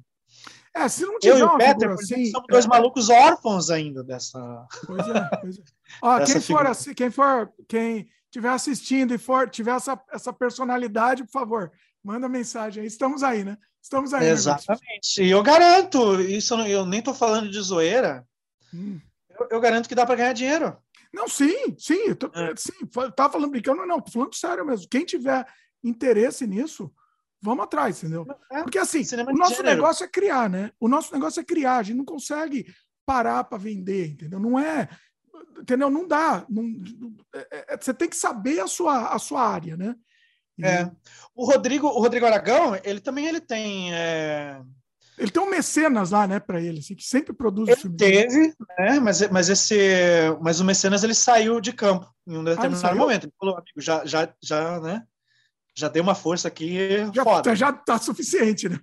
É, 0.74 0.88
se 0.88 1.04
não 1.04 1.18
tiver 1.18 1.34
eu 1.34 1.38
e 1.38 1.42
o 1.42 1.56
Peter, 1.56 1.90
assim, 1.90 2.30
somos 2.30 2.46
dois 2.48 2.64
é, 2.64 2.68
malucos 2.68 3.08
órfãos 3.08 3.70
ainda 3.70 4.04
dessa. 4.04 4.66
Pois 4.86 5.08
é, 5.08 5.28
pois 5.40 5.58
é. 5.58 5.62
Ó, 6.02 6.24
quem, 6.24 6.40
for, 6.40 6.66
assim, 6.66 6.94
quem 6.94 7.10
for, 7.10 7.52
quem 7.66 8.08
estiver 8.26 8.50
assistindo 8.50 9.14
e 9.14 9.18
for, 9.18 9.48
tiver 9.48 9.74
essa, 9.74 10.00
essa 10.12 10.32
personalidade, 10.32 11.24
por 11.24 11.32
favor, 11.32 11.72
manda 12.02 12.28
mensagem 12.28 12.82
aí. 12.82 12.86
Estamos 12.86 13.22
aí, 13.22 13.44
né? 13.44 13.56
Estamos 13.82 14.12
aí. 14.12 14.28
Exatamente. 14.28 15.22
E 15.22 15.30
eu 15.30 15.42
garanto, 15.42 16.20
isso 16.20 16.54
eu 16.54 16.84
nem 16.84 16.98
estou 16.98 17.14
falando 17.14 17.50
de 17.50 17.60
zoeira. 17.60 18.26
Hum. 18.72 19.00
Eu, 19.30 19.48
eu, 19.52 19.60
garanto 19.60 19.88
que 19.88 19.94
dá 19.94 20.04
para 20.04 20.16
ganhar 20.16 20.32
dinheiro. 20.32 20.76
Não, 21.12 21.26
sim, 21.26 21.74
sim. 21.78 22.08
Eu 22.08 22.16
tô, 22.16 22.26
é. 22.34 22.54
sim, 22.56 22.72
tava 23.16 23.32
falando 23.32 23.50
brincando, 23.50 23.78
não, 23.78 23.86
não, 23.86 24.04
falando 24.06 24.34
sério 24.34 24.64
mesmo. 24.66 24.86
Quem 24.90 25.04
tiver 25.04 25.46
interesse 25.82 26.46
nisso, 26.46 26.92
vamos 27.40 27.64
atrás, 27.64 28.02
entendeu? 28.02 28.26
É, 28.50 28.62
Porque 28.62 28.78
assim, 28.78 29.00
o 29.00 29.36
nosso 29.36 29.56
gênero. 29.56 29.76
negócio 29.76 30.04
é 30.04 30.08
criar, 30.08 30.50
né? 30.50 30.70
O 30.80 30.88
nosso 30.88 31.12
negócio 31.12 31.40
é 31.40 31.44
criar, 31.44 31.78
a 31.78 31.82
gente 31.82 31.96
não 31.96 32.04
consegue 32.04 32.66
parar 33.06 33.44
para 33.44 33.58
vender, 33.58 34.12
entendeu? 34.12 34.38
Não 34.38 34.58
é, 34.58 34.88
entendeu? 35.58 35.88
Não 35.90 36.06
dá. 36.06 36.44
Não, 36.48 36.64
é, 37.34 37.74
é, 37.74 37.76
você 37.76 37.94
tem 37.94 38.08
que 38.08 38.16
saber 38.16 38.60
a 38.60 38.66
sua, 38.66 39.08
a 39.08 39.18
sua 39.18 39.46
área, 39.46 39.76
né? 39.76 39.94
E... 40.58 40.64
É. 40.66 40.90
O 41.34 41.44
Rodrigo, 41.44 41.86
o 41.86 42.00
Rodrigo 42.00 42.26
Aragão, 42.26 42.78
ele 42.84 43.00
também 43.00 43.26
ele 43.26 43.40
tem. 43.40 43.94
É... 43.94 44.60
Ele 45.16 45.32
tem 45.32 45.42
um 45.42 45.50
mecenas 45.50 46.12
lá, 46.12 46.28
né, 46.28 46.38
para 46.38 46.60
ele, 46.60 46.78
assim, 46.78 46.94
que 46.94 47.02
sempre 47.02 47.32
produz 47.32 47.68
ele 47.68 47.96
Teve, 47.96 48.54
né? 48.78 49.00
Mas, 49.00 49.28
mas 49.30 49.48
esse, 49.48 49.76
mas 50.40 50.60
o 50.60 50.64
mecenas 50.64 51.02
ele 51.02 51.14
saiu 51.14 51.60
de 51.60 51.72
campo 51.72 52.08
em 52.24 52.36
um 52.36 52.44
determinado 52.44 52.86
ah, 52.86 52.94
momento. 52.94 53.24
Ele 53.24 53.32
falou, 53.36 53.56
amigo, 53.56 53.80
já, 53.80 54.06
já, 54.06 54.32
já, 54.40 54.78
né? 54.80 55.02
Já 55.78 55.86
deu 55.86 56.02
uma 56.02 56.14
força 56.14 56.48
aqui 56.48 57.06
já, 57.14 57.22
foda. 57.22 57.54
Já 57.54 57.72
tá 57.72 57.96
suficiente, 57.98 58.68
né? 58.68 58.80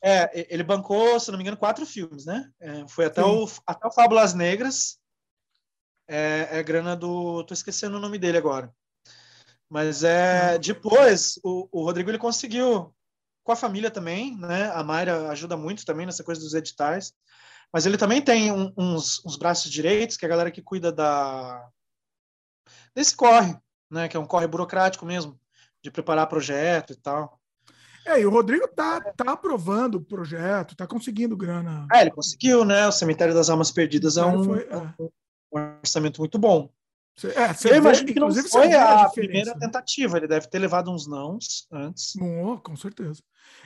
É, 0.00 0.46
ele 0.54 0.62
bancou, 0.62 1.18
se 1.18 1.28
não 1.32 1.36
me 1.36 1.42
engano, 1.42 1.56
quatro 1.56 1.84
filmes, 1.84 2.24
né? 2.24 2.48
É, 2.60 2.86
foi 2.86 3.06
até 3.06 3.24
o, 3.24 3.50
até 3.66 3.88
o 3.88 3.90
Fábulas 3.90 4.34
Negras. 4.34 5.00
É, 6.06 6.48
é 6.52 6.62
grana 6.62 6.94
do. 6.94 7.42
tô 7.42 7.52
esquecendo 7.52 7.96
o 7.96 8.00
nome 8.00 8.16
dele 8.16 8.38
agora. 8.38 8.72
Mas 9.68 10.04
é 10.04 10.56
depois 10.58 11.40
o, 11.42 11.68
o 11.72 11.82
Rodrigo 11.82 12.08
ele 12.08 12.18
conseguiu 12.18 12.94
com 13.42 13.50
a 13.50 13.56
família 13.56 13.90
também, 13.90 14.36
né? 14.38 14.70
A 14.70 14.84
Mayra 14.84 15.30
ajuda 15.30 15.56
muito 15.56 15.84
também 15.84 16.06
nessa 16.06 16.22
coisa 16.22 16.40
dos 16.40 16.54
editais. 16.54 17.12
Mas 17.72 17.84
ele 17.84 17.98
também 17.98 18.22
tem 18.22 18.52
um, 18.52 18.72
uns, 18.78 19.20
uns 19.26 19.36
braços 19.36 19.68
direitos, 19.68 20.16
que 20.16 20.24
é 20.24 20.28
a 20.28 20.30
galera 20.30 20.52
que 20.52 20.62
cuida 20.62 20.92
da 20.92 21.68
desse 22.94 23.16
corre, 23.16 23.58
né? 23.90 24.06
Que 24.06 24.16
é 24.16 24.20
um 24.20 24.26
corre 24.26 24.46
burocrático 24.46 25.04
mesmo 25.04 25.36
de 25.82 25.90
preparar 25.90 26.26
projeto 26.26 26.92
e 26.92 26.96
tal. 26.96 27.38
É, 28.06 28.20
e 28.20 28.26
o 28.26 28.30
Rodrigo 28.30 28.66
tá, 28.68 29.00
tá 29.00 29.32
aprovando 29.32 29.96
o 29.96 30.00
projeto, 30.00 30.74
tá 30.74 30.86
conseguindo 30.86 31.36
grana. 31.36 31.86
É, 31.92 32.00
ele 32.00 32.10
conseguiu, 32.10 32.64
né? 32.64 32.86
O 32.86 32.92
Cemitério 32.92 33.34
das 33.34 33.50
Almas 33.50 33.70
Perdidas 33.70 34.16
é 34.16 34.24
um, 34.24 34.44
foi, 34.44 34.60
é. 34.62 34.76
um 35.02 35.10
orçamento 35.82 36.18
muito 36.18 36.38
bom. 36.38 36.70
É, 37.26 37.70
eu 37.70 37.76
imagino 37.76 38.12
que 38.12 38.20
não 38.20 38.32
foi 38.32 38.72
a, 38.74 39.02
a 39.02 39.10
primeira 39.10 39.58
tentativa, 39.58 40.16
ele 40.16 40.28
deve 40.28 40.46
ter 40.48 40.58
levado 40.60 40.90
uns 40.90 41.06
nãos 41.06 41.66
antes. 41.72 42.14
Oh, 42.16 42.58
com 42.58 42.76
certeza. 42.76 43.20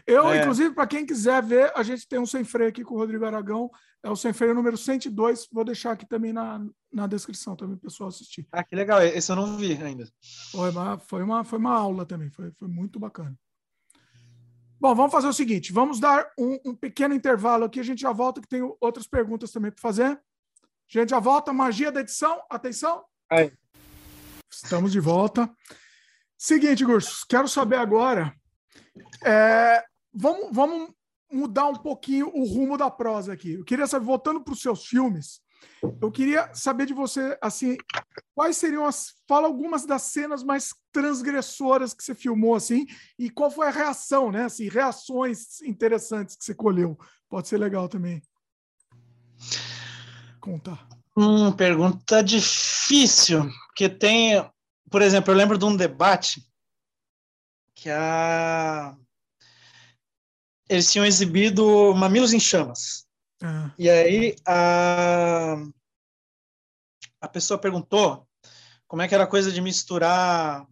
Eu, 0.07 0.29
é. 0.31 0.41
inclusive, 0.41 0.75
para 0.75 0.87
quem 0.87 1.05
quiser 1.05 1.43
ver, 1.43 1.71
a 1.77 1.83
gente 1.83 2.09
tem 2.09 2.19
um 2.19 2.25
sem 2.25 2.45
freio 2.45 2.71
aqui 2.71 2.83
com 2.83 2.95
o 2.95 2.99
Rodrigo 2.99 3.27
Aragão, 3.27 3.71
é 4.03 4.11
o 4.11 4.17
sem 4.17 4.33
freio 4.33 4.55
número 4.55 4.77
102, 4.77 5.49
vou 5.53 5.65
deixar 5.65 5.93
aqui 5.93 6.07
também 6.07 6.33
na, 6.33 6.65
na 6.91 7.07
descrição 7.07 7.55
também 7.55 7.77
para 7.77 7.87
o 7.87 7.91
pessoal 7.91 8.09
assistir. 8.09 8.47
Ah, 8.51 8.65
que 8.65 8.75
legal, 8.75 9.03
esse 9.03 9.31
eu 9.31 9.37
não 9.37 9.57
vi 9.57 9.73
ainda. 9.83 10.09
Foi 10.51 10.71
uma, 10.71 10.99
foi 10.99 11.23
uma, 11.23 11.45
foi 11.45 11.59
uma 11.59 11.75
aula 11.75 12.07
também, 12.07 12.31
foi, 12.31 12.51
foi 12.53 12.69
muito 12.69 12.99
bacana. 12.99 13.37
Bom, 14.81 14.95
vamos 14.95 15.13
fazer 15.13 15.29
o 15.29 15.33
seguinte, 15.33 15.73
vamos 15.73 16.01
dar 16.01 16.29
um, 16.39 16.59
um 16.65 16.75
pequeno 16.75 17.15
intervalo 17.15 17.65
aqui, 17.65 17.79
a 17.79 17.85
gente 17.85 18.01
já 18.01 18.13
volta, 18.13 18.41
que 18.41 18.49
tem 18.49 18.63
outras 18.81 19.07
perguntas 19.07 19.51
também 19.51 19.71
para 19.71 19.81
fazer. 19.81 20.09
A 20.09 20.99
gente 20.99 21.11
já 21.11 21.21
volta, 21.21 21.53
magia 21.53 21.93
da 21.93 22.01
edição, 22.01 22.43
atenção. 22.51 23.05
Aí. 23.33 23.51
Estamos 24.51 24.93
de 24.93 25.01
volta. 25.01 25.51
Seguinte, 26.37 26.85
Gursos, 26.85 27.25
quero 27.25 27.49
saber 27.49 27.77
agora. 27.77 28.35
É, 29.25 29.83
vamos, 30.13 30.55
vamos 30.55 30.91
mudar 31.33 31.67
um 31.69 31.77
pouquinho 31.77 32.29
o 32.29 32.45
rumo 32.45 32.77
da 32.77 32.91
prosa 32.91 33.33
aqui. 33.33 33.55
Eu 33.55 33.65
queria 33.65 33.87
saber, 33.87 34.05
voltando 34.05 34.45
para 34.45 34.53
os 34.53 34.61
seus 34.61 34.85
filmes, 34.85 35.41
eu 35.99 36.11
queria 36.11 36.53
saber 36.53 36.85
de 36.85 36.93
você, 36.93 37.39
assim, 37.41 37.79
quais 38.35 38.59
seriam 38.59 38.85
as. 38.85 39.15
Fala 39.27 39.47
algumas 39.47 39.87
das 39.87 40.03
cenas 40.03 40.45
mais 40.45 40.75
transgressoras 40.93 41.95
que 41.95 42.05
você 42.05 42.15
filmou, 42.15 42.55
assim, 42.55 42.85
e 43.19 43.31
qual 43.31 43.51
foi 43.51 43.69
a 43.69 43.71
reação, 43.71 44.31
né? 44.31 44.45
Assim, 44.45 44.69
reações 44.69 45.63
interessantes 45.63 46.37
que 46.37 46.45
você 46.45 46.55
colheu. 46.55 46.99
Pode 47.31 47.49
ser 47.49 47.57
legal 47.57 47.89
também. 47.89 48.21
Contar. 50.39 50.87
Hum, 51.17 51.53
pergunta 51.53 52.23
difícil, 52.23 53.51
porque 53.67 53.89
tem, 53.89 54.49
por 54.91 55.03
exemplo, 55.03 55.33
eu 55.33 55.37
lembro 55.37 55.59
de 55.59 55.65
um 55.65 55.77
debate 55.77 56.43
que 57.75 57.91
a 57.91 58.97
eles 60.69 60.91
tinham 60.91 61.05
exibido 61.05 61.95
Mamilos 61.95 62.33
em 62.33 62.41
Chamas. 62.41 63.07
Ah. 63.43 63.75
E 63.79 63.91
aí 63.91 64.37
a, 64.47 65.57
a 67.21 67.29
pessoa 67.29 67.59
perguntou 67.59 68.27
como 68.87 69.03
é 69.03 69.09
que 69.09 69.15
era 69.15 69.25
a 69.25 69.29
coisa 69.29 69.53
de 69.53 69.61
misturar 69.61 70.67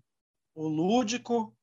o 0.55 0.69
lúdico, 0.69 1.55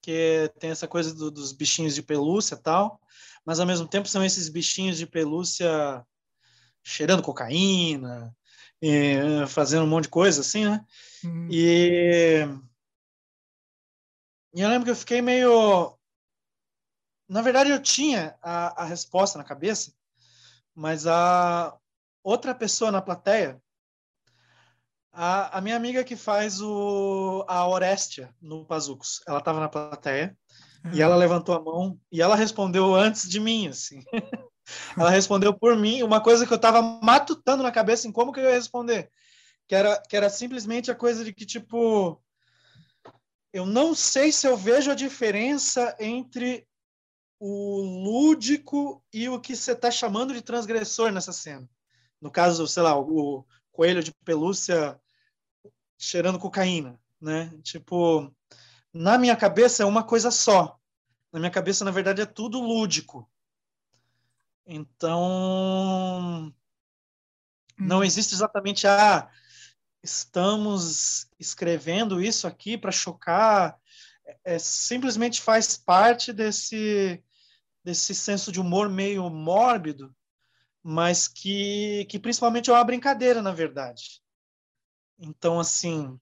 que 0.00 0.52
tem 0.60 0.70
essa 0.70 0.86
coisa 0.86 1.14
do, 1.14 1.30
dos 1.30 1.52
bichinhos 1.52 1.94
de 1.94 2.02
pelúcia 2.02 2.54
e 2.54 2.62
tal, 2.62 3.00
mas 3.44 3.58
ao 3.58 3.66
mesmo 3.66 3.88
tempo 3.88 4.06
são 4.06 4.24
esses 4.24 4.48
bichinhos 4.48 4.98
de 4.98 5.06
pelúcia 5.06 6.04
cheirando 6.84 7.22
cocaína, 7.22 8.36
e, 8.80 9.46
fazendo 9.48 9.84
um 9.84 9.88
monte 9.88 10.04
de 10.04 10.10
coisa 10.10 10.42
assim, 10.42 10.66
né? 10.66 10.84
Uhum. 11.24 11.48
E, 11.50 12.46
e 14.54 14.60
eu 14.60 14.68
lembro 14.68 14.84
que 14.84 14.90
eu 14.90 14.96
fiquei 14.96 15.22
meio. 15.22 15.96
Na 17.26 17.40
verdade, 17.40 17.70
eu 17.70 17.82
tinha 17.82 18.36
a, 18.42 18.82
a 18.82 18.84
resposta 18.84 19.38
na 19.38 19.44
cabeça, 19.44 19.92
mas 20.74 21.06
a 21.06 21.74
outra 22.22 22.54
pessoa 22.54 22.92
na 22.92 23.00
plateia, 23.00 23.60
a, 25.10 25.58
a 25.58 25.60
minha 25.62 25.76
amiga 25.76 26.04
que 26.04 26.16
faz 26.16 26.60
o, 26.60 27.44
a 27.48 27.66
Orestia 27.66 28.34
no 28.42 28.66
Pazucos, 28.66 29.22
ela 29.26 29.38
estava 29.38 29.58
na 29.58 29.68
plateia 29.68 30.36
e 30.92 31.00
ela 31.00 31.16
levantou 31.16 31.54
a 31.54 31.60
mão 31.60 31.98
e 32.12 32.20
ela 32.20 32.36
respondeu 32.36 32.94
antes 32.94 33.26
de 33.28 33.40
mim, 33.40 33.68
assim. 33.68 34.02
Ela 34.96 35.10
respondeu 35.10 35.52
por 35.52 35.76
mim 35.76 36.02
uma 36.02 36.20
coisa 36.20 36.46
que 36.46 36.52
eu 36.52 36.56
estava 36.56 36.80
matutando 37.02 37.62
na 37.62 37.72
cabeça 37.72 38.08
em 38.08 38.12
como 38.12 38.32
que 38.32 38.40
eu 38.40 38.44
ia 38.44 38.54
responder. 38.54 39.10
Que 39.66 39.74
era, 39.74 40.02
que 40.08 40.16
era 40.16 40.28
simplesmente 40.30 40.90
a 40.90 40.94
coisa 40.94 41.24
de 41.24 41.32
que, 41.32 41.46
tipo, 41.46 42.22
eu 43.52 43.64
não 43.66 43.94
sei 43.94 44.32
se 44.32 44.46
eu 44.46 44.56
vejo 44.56 44.90
a 44.90 44.94
diferença 44.94 45.94
entre 45.98 46.66
o 47.38 47.80
lúdico 48.02 49.02
e 49.12 49.28
o 49.28 49.40
que 49.40 49.54
você 49.54 49.72
está 49.72 49.90
chamando 49.90 50.32
de 50.32 50.42
transgressor 50.42 51.12
nessa 51.12 51.32
cena. 51.32 51.68
No 52.20 52.30
caso, 52.30 52.66
sei 52.66 52.82
lá, 52.82 52.98
o 52.98 53.44
coelho 53.70 54.02
de 54.02 54.12
pelúcia 54.24 54.98
cheirando 55.98 56.38
cocaína, 56.38 56.98
né? 57.20 57.52
Tipo, 57.62 58.34
na 58.92 59.18
minha 59.18 59.36
cabeça 59.36 59.82
é 59.82 59.86
uma 59.86 60.02
coisa 60.02 60.30
só. 60.30 60.78
Na 61.32 61.38
minha 61.38 61.50
cabeça, 61.50 61.84
na 61.84 61.90
verdade, 61.90 62.22
é 62.22 62.26
tudo 62.26 62.60
lúdico. 62.60 63.28
Então, 64.66 66.54
não 67.78 67.98
hum. 67.98 68.04
existe 68.04 68.34
exatamente 68.34 68.86
a 68.86 69.18
ah, 69.18 69.30
estamos 70.02 71.28
escrevendo 71.38 72.20
isso 72.20 72.46
aqui 72.46 72.76
para 72.78 72.92
chocar. 72.92 73.78
É, 74.26 74.54
é, 74.54 74.58
simplesmente 74.58 75.40
faz 75.40 75.76
parte 75.76 76.32
desse 76.32 77.22
desse 77.82 78.14
senso 78.14 78.50
de 78.50 78.58
humor 78.58 78.88
meio 78.88 79.28
mórbido, 79.28 80.16
mas 80.82 81.28
que, 81.28 82.06
que 82.06 82.18
principalmente 82.18 82.70
é 82.70 82.72
uma 82.72 82.82
brincadeira, 82.82 83.42
na 83.42 83.52
verdade. 83.52 84.22
Então, 85.18 85.60
assim, 85.60 86.18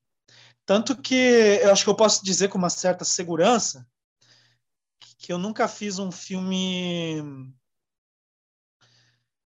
tanto 0.67 1.01
que 1.01 1.15
eu 1.63 1.71
acho 1.71 1.85
que 1.85 1.91
eu 1.91 1.95
posso 1.95 2.25
dizer 2.25 2.49
com 2.49 2.59
uma 2.59 2.69
certa 2.69 3.05
segurança 3.05 3.87
que 5.19 5.33
eu 5.33 5.39
nunca 5.39 5.69
fiz 5.69 6.01
um 6.01 6.11
filme 6.11 7.55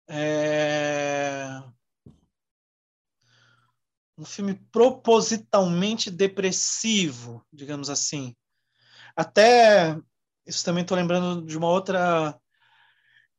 é... 0.07 1.61
Um 4.17 4.25
filme 4.25 4.53
propositalmente 4.71 6.11
depressivo, 6.11 7.45
digamos 7.51 7.89
assim. 7.89 8.35
Até 9.15 9.97
isso 10.45 10.63
também 10.63 10.83
estou 10.83 10.97
lembrando 10.97 11.45
de 11.45 11.57
uma 11.57 11.67
outra. 11.67 12.39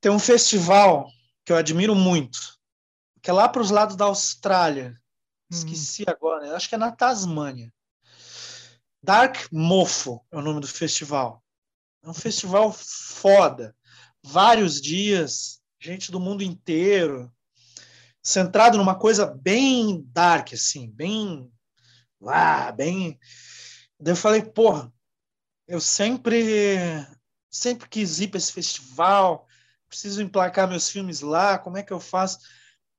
Tem 0.00 0.10
um 0.10 0.18
festival 0.18 1.08
que 1.44 1.52
eu 1.52 1.56
admiro 1.56 1.94
muito, 1.94 2.38
que 3.22 3.30
é 3.30 3.32
lá 3.32 3.48
para 3.48 3.62
os 3.62 3.70
lados 3.70 3.96
da 3.96 4.06
Austrália. 4.06 5.00
Esqueci 5.50 6.02
hum. 6.02 6.06
agora, 6.08 6.46
né? 6.46 6.54
acho 6.54 6.68
que 6.68 6.74
é 6.74 6.78
na 6.78 6.90
Tasmânia. 6.90 7.72
Dark 9.02 9.46
Mofo 9.52 10.24
é 10.32 10.36
o 10.36 10.42
nome 10.42 10.60
do 10.60 10.66
festival. 10.66 11.42
É 12.02 12.08
um 12.08 12.14
festival 12.14 12.72
foda. 12.72 13.76
Vários 14.22 14.80
dias, 14.80 15.60
gente 15.84 16.10
do 16.10 16.18
mundo 16.18 16.42
inteiro, 16.42 17.30
centrado 18.22 18.78
numa 18.78 18.98
coisa 18.98 19.26
bem 19.26 20.02
dark, 20.12 20.54
assim, 20.54 20.90
bem. 20.90 21.52
Ah, 22.26 22.72
bem. 22.72 23.18
Daí 24.00 24.12
eu 24.12 24.16
falei, 24.16 24.42
porra, 24.42 24.90
eu 25.68 25.80
sempre, 25.80 27.06
sempre 27.50 27.86
quis 27.86 28.20
ir 28.20 28.28
para 28.28 28.38
esse 28.38 28.50
festival, 28.50 29.46
preciso 29.86 30.22
emplacar 30.22 30.66
meus 30.66 30.88
filmes 30.88 31.20
lá, 31.20 31.58
como 31.58 31.76
é 31.76 31.82
que 31.82 31.92
eu 31.92 32.00
faço? 32.00 32.38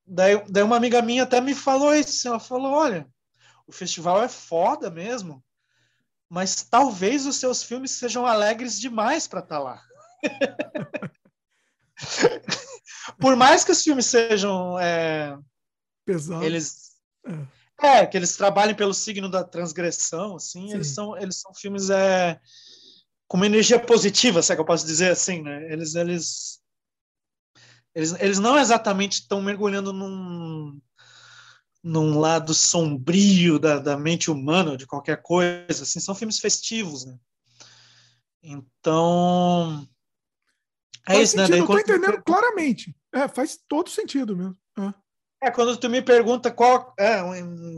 Daí, 0.06 0.46
daí 0.48 0.62
uma 0.62 0.78
amiga 0.78 1.02
minha 1.02 1.24
até 1.24 1.42
me 1.42 1.56
falou 1.56 1.96
isso, 1.96 2.28
ela 2.28 2.40
falou, 2.40 2.72
olha, 2.72 3.08
o 3.66 3.72
festival 3.72 4.22
é 4.22 4.30
foda 4.30 4.92
mesmo, 4.92 5.44
mas 6.30 6.62
talvez 6.62 7.26
os 7.26 7.38
seus 7.38 7.64
filmes 7.64 7.90
sejam 7.90 8.28
alegres 8.28 8.80
demais 8.80 9.28
para 9.28 9.40
estar 9.40 9.58
tá 9.58 9.64
lá. 9.64 9.82
Por 13.20 13.36
mais 13.36 13.64
que 13.64 13.72
os 13.72 13.82
filmes 13.82 14.06
sejam. 14.06 14.80
É, 14.80 15.38
Pesados. 16.06 16.46
Eles. 16.46 16.92
É. 17.82 17.88
é. 17.88 18.06
que 18.06 18.16
eles 18.16 18.36
trabalhem 18.36 18.76
pelo 18.76 18.94
signo 18.94 19.30
da 19.30 19.44
transgressão, 19.44 20.36
assim, 20.36 20.72
eles 20.72 20.88
são, 20.88 21.18
eles 21.18 21.42
são 21.42 21.54
filmes 21.54 21.90
é, 21.90 22.40
com 23.28 23.38
uma 23.38 23.48
energia 23.48 23.80
positiva, 23.80 24.42
se 24.42 24.52
é 24.52 24.56
que 24.56 24.62
eu 24.62 24.66
posso 24.66 24.86
dizer 24.86 25.12
assim, 25.12 25.42
né? 25.42 25.72
Eles, 25.72 25.96
eles, 25.96 26.62
eles, 27.94 28.14
eles 28.20 28.40
não 28.40 28.58
exatamente 28.58 29.22
estão 29.22 29.42
mergulhando 29.42 29.92
num, 29.92 30.80
num 31.84 32.20
lado 32.20 32.54
sombrio 32.54 33.58
da, 33.58 33.80
da 33.80 33.98
mente 33.98 34.30
humana, 34.30 34.78
de 34.78 34.86
qualquer 34.86 35.22
coisa, 35.22 35.84
assim, 35.84 36.00
são 36.00 36.14
filmes 36.14 36.40
festivos, 36.40 37.06
né? 37.06 37.18
Então, 38.44 39.88
é 41.08 41.14
faz 41.14 41.30
isso, 41.30 41.38
né? 41.38 41.46
sentido, 41.46 41.58
né? 41.58 41.62
Eu 41.62 41.68
tô 41.68 41.80
entendendo 41.80 42.24
claramente. 42.24 42.96
É, 43.14 43.28
faz 43.28 43.58
todo 43.68 43.90
sentido 43.90 44.36
mesmo. 44.36 44.58
É. 44.78 45.48
é 45.48 45.52
quando 45.52 45.78
tu 45.78 45.90
me 45.90 46.02
pergunta 46.02 46.52
qual. 46.52 46.94
É, 47.00 47.22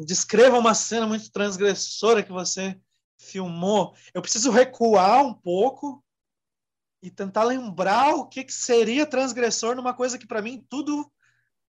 descreva 0.05 0.57
uma 0.57 0.73
cena 0.73 1.05
muito 1.05 1.31
transgressora 1.31 2.23
que 2.23 2.31
você 2.31 2.79
filmou, 3.19 3.95
eu 4.13 4.21
preciso 4.21 4.51
recuar 4.51 5.25
um 5.25 5.33
pouco 5.33 6.03
e 7.01 7.09
tentar 7.09 7.43
lembrar 7.43 8.15
o 8.15 8.27
que, 8.27 8.43
que 8.43 8.53
seria 8.53 9.05
transgressor 9.05 9.75
numa 9.75 9.93
coisa 9.93 10.17
que 10.17 10.27
para 10.27 10.41
mim 10.41 10.65
tudo 10.69 11.11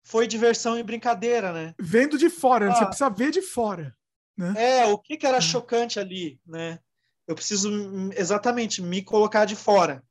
foi 0.03 0.27
diversão 0.27 0.79
e 0.79 0.83
brincadeira, 0.83 1.53
né? 1.53 1.75
Vendo 1.79 2.17
de 2.17 2.31
fora, 2.31 2.71
ah, 2.71 2.75
você 2.75 2.87
precisa 2.87 3.11
ver 3.11 3.31
de 3.31 3.43
fora. 3.43 3.95
Né? 4.37 4.55
É, 4.57 4.87
o 4.87 4.99
que, 4.99 5.17
que 5.17 5.27
era 5.27 5.39
é. 5.39 5.43
chocante 5.43 5.99
ali, 5.99 6.41
né? 6.47 6.79
Eu 7.27 7.35
preciso 7.35 7.71
exatamente 8.17 8.81
me 8.81 9.03
colocar 9.03 9.45
de 9.45 9.55
fora 9.55 10.03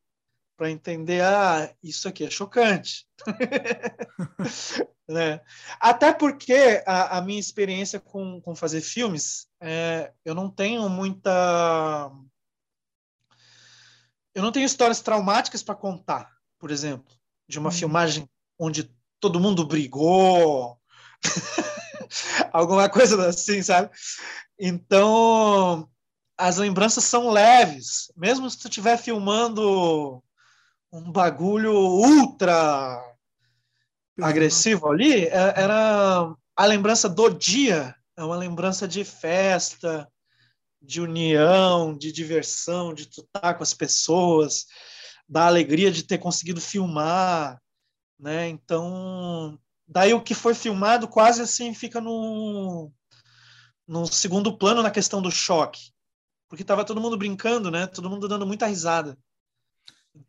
para 0.58 0.72
entender, 0.72 1.24
ah, 1.24 1.72
isso 1.84 2.08
aqui 2.10 2.26
é 2.26 2.30
chocante. 2.30 3.08
Né? 5.10 5.40
Até 5.80 6.12
porque 6.12 6.84
a, 6.86 7.18
a, 7.18 7.22
minha 7.22 7.40
experiência 7.40 7.98
com, 7.98 8.42
com 8.42 8.54
fazer 8.54 8.82
filmes, 8.82 9.48
é, 9.62 10.12
eu 10.26 10.36
não 10.36 10.52
tenho 10.52 10.90
muita. 10.90 12.12
Eu 14.36 14.44
não 14.44 14.52
tenho 14.52 14.66
histórias 14.66 15.00
traumáticas 15.00 15.64
para 15.64 15.76
contar, 15.76 16.30
por 16.60 16.72
exemplo, 16.72 17.16
de 17.48 17.58
uma 17.58 17.70
hum. 17.70 17.72
filmagem 17.72 18.30
onde 18.60 18.94
todo 19.18 19.40
mundo 19.40 19.66
brigou, 19.66 20.78
alguma 22.52 22.90
coisa 22.90 23.30
assim, 23.30 23.64
sabe? 23.64 23.90
Então, 24.60 25.90
as 26.38 26.58
lembranças 26.58 27.06
são 27.06 27.30
leves, 27.30 28.12
mesmo 28.14 28.50
se 28.50 28.60
tu 28.60 28.68
estiver 28.68 28.98
filmando 28.98 30.22
um 30.98 31.11
bagulho 31.11 31.74
ultra 31.74 33.03
agressivo 34.19 34.90
ali, 34.90 35.26
é, 35.26 35.53
era 35.56 36.36
a 36.56 36.65
lembrança 36.65 37.07
do 37.07 37.30
dia, 37.30 37.95
é 38.15 38.24
uma 38.24 38.36
lembrança 38.36 38.88
de 38.88 39.03
festa, 39.03 40.11
de 40.82 40.99
união, 41.02 41.95
de 41.95 42.11
diversão, 42.11 42.94
de 42.94 43.06
tu 43.06 43.22
estar 43.22 43.53
com 43.53 43.64
as 43.64 43.74
pessoas, 43.74 44.65
da 45.30 45.45
alegria 45.45 45.91
de 45.91 46.03
ter 46.03 46.18
conseguido 46.18 46.60
filmar, 46.60 47.61
né? 48.19 48.48
Então, 48.48 49.60
daí 49.88 50.14
o 50.14 50.22
que 50.22 50.34
foi 50.34 50.56
filmado 50.56 51.07
quase 51.07 51.41
assim 51.41 51.74
fica 51.74 52.02
no, 52.02 52.91
no 53.88 54.07
segundo 54.07 54.57
plano 54.57 54.82
na 54.82 54.90
questão 54.90 55.22
do 55.22 55.30
choque, 55.30 55.91
porque 56.49 56.64
tava 56.64 56.86
todo 56.86 57.02
mundo 57.02 57.18
brincando, 57.18 57.69
né? 57.69 57.86
Todo 57.86 58.10
mundo 58.10 58.28
dando 58.28 58.48
muita 58.48 58.65
risada. 58.65 59.15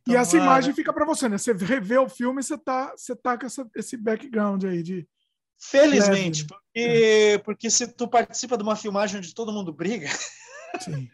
Então, 0.03 0.15
e 0.15 0.17
essa 0.17 0.37
é... 0.37 0.41
imagem 0.41 0.75
fica 0.75 0.93
para 0.93 1.05
você, 1.05 1.29
né? 1.29 1.39
Você 1.39 1.53
revê 1.53 1.99
o 1.99 2.09
filme 2.09 2.41
e 2.41 2.45
você 2.45 2.57
tá, 2.59 2.93
você 2.97 3.15
tá 3.15 3.39
com 3.39 3.47
essa, 3.47 3.69
esse 3.77 3.97
background 3.97 4.65
aí 4.65 4.83
de. 4.83 5.09
Felizmente, 5.61 6.43
leve. 6.43 6.49
porque, 6.49 6.79
é. 6.79 7.39
porque 7.39 7.71
se 7.71 7.89
tu 7.89 8.07
participa 8.07 8.57
de 8.57 8.63
uma 8.63 8.77
filmagem 8.77 9.19
onde 9.19 9.35
todo 9.35 9.53
mundo 9.53 9.73
briga. 9.73 10.09
Sim. 10.81 11.09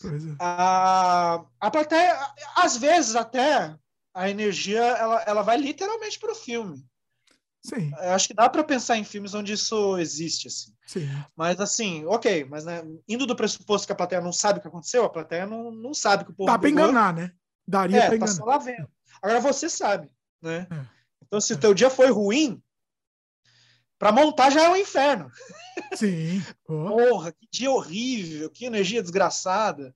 Pois 0.00 0.26
é. 0.26 0.34
a, 0.38 1.44
a 1.60 1.70
plateia, 1.70 2.18
às 2.56 2.78
vezes 2.78 3.14
até 3.14 3.76
a 4.14 4.30
energia 4.30 4.80
ela, 4.80 5.22
ela 5.26 5.42
vai 5.42 5.58
literalmente 5.58 6.18
para 6.18 6.32
o 6.32 6.34
filme. 6.34 6.82
Sim. 7.62 7.92
Eu 8.02 8.12
acho 8.12 8.26
que 8.26 8.34
dá 8.34 8.48
para 8.48 8.64
pensar 8.64 8.96
em 8.96 9.04
filmes 9.04 9.34
onde 9.34 9.52
isso 9.52 9.98
existe, 9.98 10.48
assim. 10.48 10.72
Sim. 10.86 11.08
Mas 11.36 11.60
assim, 11.60 12.06
ok, 12.06 12.46
mas 12.46 12.64
né, 12.64 12.82
indo 13.06 13.26
do 13.26 13.36
pressuposto 13.36 13.86
que 13.86 13.92
a 13.92 13.96
plateia 13.96 14.22
não 14.22 14.32
sabe 14.32 14.58
o 14.58 14.62
que 14.62 14.68
aconteceu, 14.68 15.04
a 15.04 15.10
plateia 15.10 15.46
não, 15.46 15.70
não 15.70 15.92
sabe 15.92 16.24
que 16.24 16.30
o 16.30 16.34
povo. 16.34 16.50
Dá 16.50 16.58
para 16.58 16.70
enganar, 16.70 17.12
né? 17.12 17.32
Daria 17.66 17.98
é, 17.98 18.06
para 18.06 18.16
enganar. 18.16 18.32
Tá 18.32 18.38
só 18.38 18.44
lá 18.44 18.58
vendo. 18.58 18.88
Agora 19.22 19.40
você 19.40 19.68
sabe, 19.68 20.10
né? 20.40 20.66
É. 20.70 20.86
Então, 21.22 21.40
se 21.40 21.52
o 21.52 21.58
teu 21.58 21.72
dia 21.72 21.90
foi 21.90 22.10
ruim, 22.10 22.60
para 23.98 24.10
montar 24.10 24.50
já 24.50 24.64
é 24.64 24.68
um 24.68 24.76
inferno. 24.76 25.30
Sim. 25.94 26.42
Porra, 26.64 27.32
que 27.32 27.46
dia 27.52 27.70
horrível, 27.70 28.50
que 28.50 28.64
energia 28.64 29.02
desgraçada, 29.02 29.94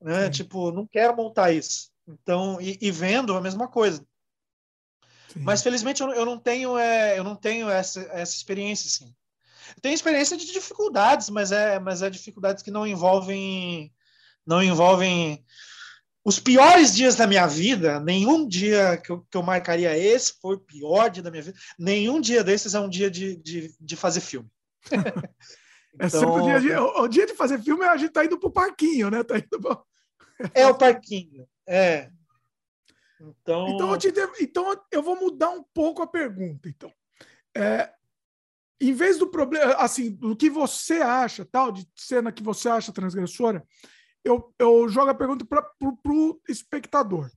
né? 0.00 0.26
Sim. 0.26 0.30
Tipo, 0.30 0.70
não 0.70 0.86
quero 0.86 1.16
montar 1.16 1.50
isso. 1.52 1.90
Então, 2.06 2.60
e, 2.60 2.78
e 2.80 2.90
vendo 2.90 3.34
a 3.34 3.40
mesma 3.40 3.66
coisa. 3.66 4.06
Sim. 5.32 5.40
Mas 5.40 5.62
felizmente 5.62 6.02
eu, 6.02 6.12
eu, 6.12 6.24
não 6.24 6.38
tenho, 6.38 6.78
é, 6.78 7.18
eu 7.18 7.24
não 7.24 7.34
tenho 7.34 7.68
essa, 7.68 8.00
essa 8.12 8.34
experiência, 8.34 8.88
assim. 8.88 9.14
Eu 9.74 9.82
tenho 9.82 9.94
experiência 9.94 10.36
de 10.36 10.46
dificuldades, 10.52 11.28
mas 11.28 11.50
é, 11.50 11.78
mas 11.80 12.02
é 12.02 12.08
dificuldades 12.08 12.62
que 12.62 12.70
não 12.70 12.86
envolvem, 12.86 13.92
não 14.46 14.62
envolvem 14.62 15.44
os 16.26 16.40
piores 16.40 16.92
dias 16.92 17.14
da 17.14 17.24
minha 17.24 17.46
vida, 17.46 18.00
nenhum 18.00 18.48
dia 18.48 18.96
que 18.96 19.12
eu, 19.12 19.24
que 19.30 19.36
eu 19.36 19.44
marcaria 19.44 19.96
esse 19.96 20.34
foi 20.40 20.56
o 20.56 20.60
pior 20.60 21.08
dia 21.08 21.22
da 21.22 21.30
minha 21.30 21.40
vida. 21.44 21.56
Nenhum 21.78 22.20
dia 22.20 22.42
desses 22.42 22.74
é 22.74 22.80
um 22.80 22.88
dia 22.88 23.08
de, 23.08 23.36
de, 23.36 23.72
de 23.80 23.94
fazer 23.94 24.20
filme. 24.20 24.50
é 26.00 26.08
sempre 26.08 26.26
o 26.26 26.42
dia, 26.42 26.60
de, 26.60 26.74
o, 26.74 27.06
dia 27.06 27.26
de 27.26 27.34
fazer 27.34 27.62
filme, 27.62 27.84
a 27.84 27.96
gente 27.96 28.10
tá 28.10 28.24
indo 28.24 28.40
pro 28.40 28.50
parquinho, 28.50 29.08
né? 29.08 29.22
Tá 29.22 29.38
indo 29.38 29.60
pro... 29.60 29.86
é 30.52 30.66
o 30.66 30.74
parquinho, 30.74 31.46
é. 31.64 32.10
Então... 33.20 33.68
Então, 33.68 33.92
eu 33.92 33.96
te 33.96 34.10
devo, 34.10 34.32
então 34.40 34.76
eu 34.90 35.04
vou 35.04 35.14
mudar 35.14 35.50
um 35.50 35.62
pouco 35.62 36.02
a 36.02 36.08
pergunta, 36.08 36.68
então. 36.68 36.92
É, 37.56 37.92
em 38.80 38.92
vez 38.92 39.16
do 39.16 39.28
problema, 39.28 39.74
assim, 39.74 40.10
do 40.10 40.34
que 40.34 40.50
você 40.50 40.94
acha, 40.94 41.44
tal, 41.44 41.70
de 41.70 41.88
cena 41.94 42.32
que 42.32 42.42
você 42.42 42.68
acha 42.68 42.92
transgressora, 42.92 43.64
eu, 44.26 44.52
eu 44.58 44.88
jogo 44.88 45.10
a 45.10 45.14
pergunta 45.14 45.44
para 45.44 45.64
o 45.80 46.40
espectador. 46.48 47.30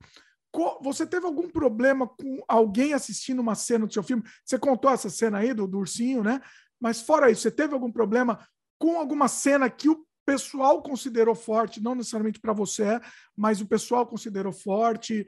Você 0.81 1.05
teve 1.05 1.25
algum 1.27 1.47
problema 1.47 2.07
com 2.07 2.43
alguém 2.47 2.93
assistindo 2.93 3.39
uma 3.39 3.53
cena 3.53 3.85
do 3.85 3.93
seu 3.93 4.01
filme? 4.01 4.23
Você 4.43 4.57
contou 4.57 4.89
essa 4.89 5.09
cena 5.09 5.37
aí 5.37 5.53
do, 5.53 5.67
do 5.67 5.77
ursinho, 5.77 6.23
né? 6.23 6.41
Mas 6.81 7.01
fora 7.01 7.29
isso, 7.29 7.43
você 7.43 7.51
teve 7.51 7.73
algum 7.73 7.91
problema 7.91 8.39
com 8.79 8.97
alguma 8.97 9.27
cena 9.27 9.69
que 9.69 9.89
o 9.89 10.03
pessoal 10.25 10.81
considerou 10.81 11.35
forte, 11.35 11.81
não 11.81 11.93
necessariamente 11.93 12.39
para 12.39 12.53
você, 12.53 12.99
mas 13.35 13.61
o 13.61 13.67
pessoal 13.67 14.07
considerou 14.07 14.51
forte 14.51 15.27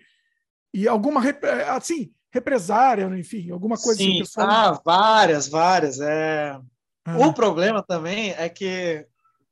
e 0.73 0.87
alguma 0.87 1.21
assim 1.69 2.11
represária, 2.33 3.03
enfim, 3.17 3.51
alguma 3.51 3.77
coisa 3.77 3.99
Sim. 3.99 4.11
assim. 4.11 4.19
Pessoal... 4.19 4.47
Ah, 4.49 4.81
várias, 4.83 5.47
várias. 5.47 5.99
É... 5.99 6.59
Ah. 7.05 7.17
O 7.27 7.33
problema 7.33 7.83
também 7.83 8.31
é 8.31 8.47
que 8.47 9.05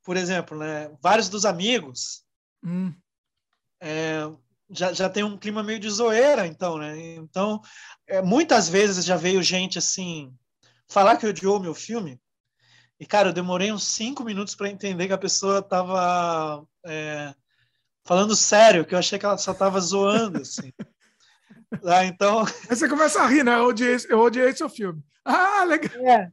por 0.09 0.17
exemplo, 0.17 0.57
né, 0.57 0.89
vários 0.99 1.29
dos 1.29 1.45
amigos 1.45 2.23
hum. 2.65 2.91
é, 3.79 4.21
já, 4.67 4.91
já 4.91 5.07
tem 5.07 5.23
um 5.23 5.37
clima 5.37 5.61
meio 5.61 5.79
de 5.79 5.87
zoeira, 5.87 6.47
então, 6.47 6.79
né? 6.79 6.99
Então, 7.17 7.61
é, 8.07 8.19
muitas 8.19 8.67
vezes 8.67 9.05
já 9.05 9.15
veio 9.15 9.43
gente 9.43 9.77
assim 9.77 10.35
falar 10.87 11.15
que 11.15 11.27
odiou 11.27 11.57
o 11.57 11.61
meu 11.61 11.75
filme. 11.75 12.19
E, 12.99 13.05
cara, 13.05 13.29
eu 13.29 13.33
demorei 13.33 13.71
uns 13.71 13.83
cinco 13.83 14.23
minutos 14.23 14.55
para 14.55 14.71
entender 14.71 15.05
que 15.05 15.13
a 15.13 15.17
pessoa 15.19 15.59
estava 15.59 16.65
é, 16.87 17.31
falando 18.03 18.35
sério, 18.35 18.87
que 18.87 18.95
eu 18.95 18.99
achei 18.99 19.19
que 19.19 19.27
ela 19.27 19.37
só 19.37 19.51
estava 19.51 19.79
zoando, 19.79 20.41
assim. 20.41 20.73
ah, 21.85 22.03
então... 22.03 22.47
Aí 22.67 22.75
você 22.75 22.89
começa 22.89 23.21
a 23.21 23.27
rir, 23.27 23.43
né? 23.43 23.53
Eu 23.53 23.65
odiei, 23.65 23.97
eu 24.09 24.21
odiei 24.21 24.55
seu 24.55 24.71
filme. 24.71 25.03
Ah, 25.23 25.65
legal! 25.65 26.03
É. 26.03 26.31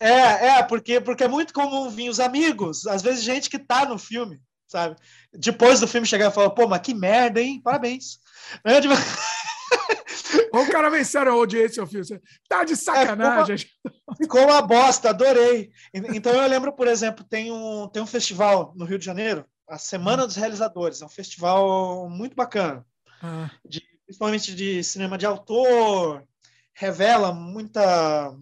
É, 0.00 0.46
é, 0.58 0.62
porque, 0.62 1.00
porque 1.00 1.24
é 1.24 1.28
muito 1.28 1.52
comum 1.52 1.90
vir 1.90 2.08
os 2.08 2.20
amigos, 2.20 2.86
às 2.86 3.02
vezes 3.02 3.24
gente 3.24 3.50
que 3.50 3.58
tá 3.58 3.84
no 3.84 3.98
filme, 3.98 4.40
sabe? 4.68 4.96
Depois 5.32 5.80
do 5.80 5.88
filme 5.88 6.06
chegar 6.06 6.30
e 6.30 6.34
falar, 6.34 6.50
pô, 6.50 6.68
mas 6.68 6.80
que 6.80 6.94
merda, 6.94 7.40
hein? 7.40 7.60
Parabéns. 7.62 8.20
É, 8.64 8.80
tipo... 8.80 8.94
o 10.52 10.70
cara 10.70 11.04
sério, 11.04 11.30
eu 11.30 11.38
odiei 11.38 11.68
seu 11.68 11.86
filme. 11.86 12.20
Tá 12.48 12.64
de 12.64 12.76
sacanagem. 12.76 13.56
É, 13.56 13.58
ficou, 13.58 14.02
uma, 14.06 14.16
ficou 14.16 14.44
uma 14.44 14.62
bosta, 14.62 15.10
adorei. 15.10 15.70
Então 15.92 16.32
eu 16.32 16.48
lembro, 16.48 16.72
por 16.72 16.86
exemplo, 16.86 17.24
tem 17.24 17.50
um, 17.50 17.88
tem 17.88 18.02
um 18.02 18.06
festival 18.06 18.72
no 18.76 18.84
Rio 18.84 18.98
de 18.98 19.04
Janeiro, 19.04 19.44
a 19.68 19.78
Semana 19.78 20.26
dos 20.26 20.36
Realizadores. 20.36 21.02
É 21.02 21.06
um 21.06 21.10
festival 21.10 22.08
muito 22.08 22.36
bacana. 22.36 22.86
Ah. 23.20 23.50
De, 23.64 23.82
principalmente 24.06 24.54
de 24.54 24.82
cinema 24.84 25.18
de 25.18 25.26
autor, 25.26 26.24
revela 26.72 27.32
muita 27.32 28.32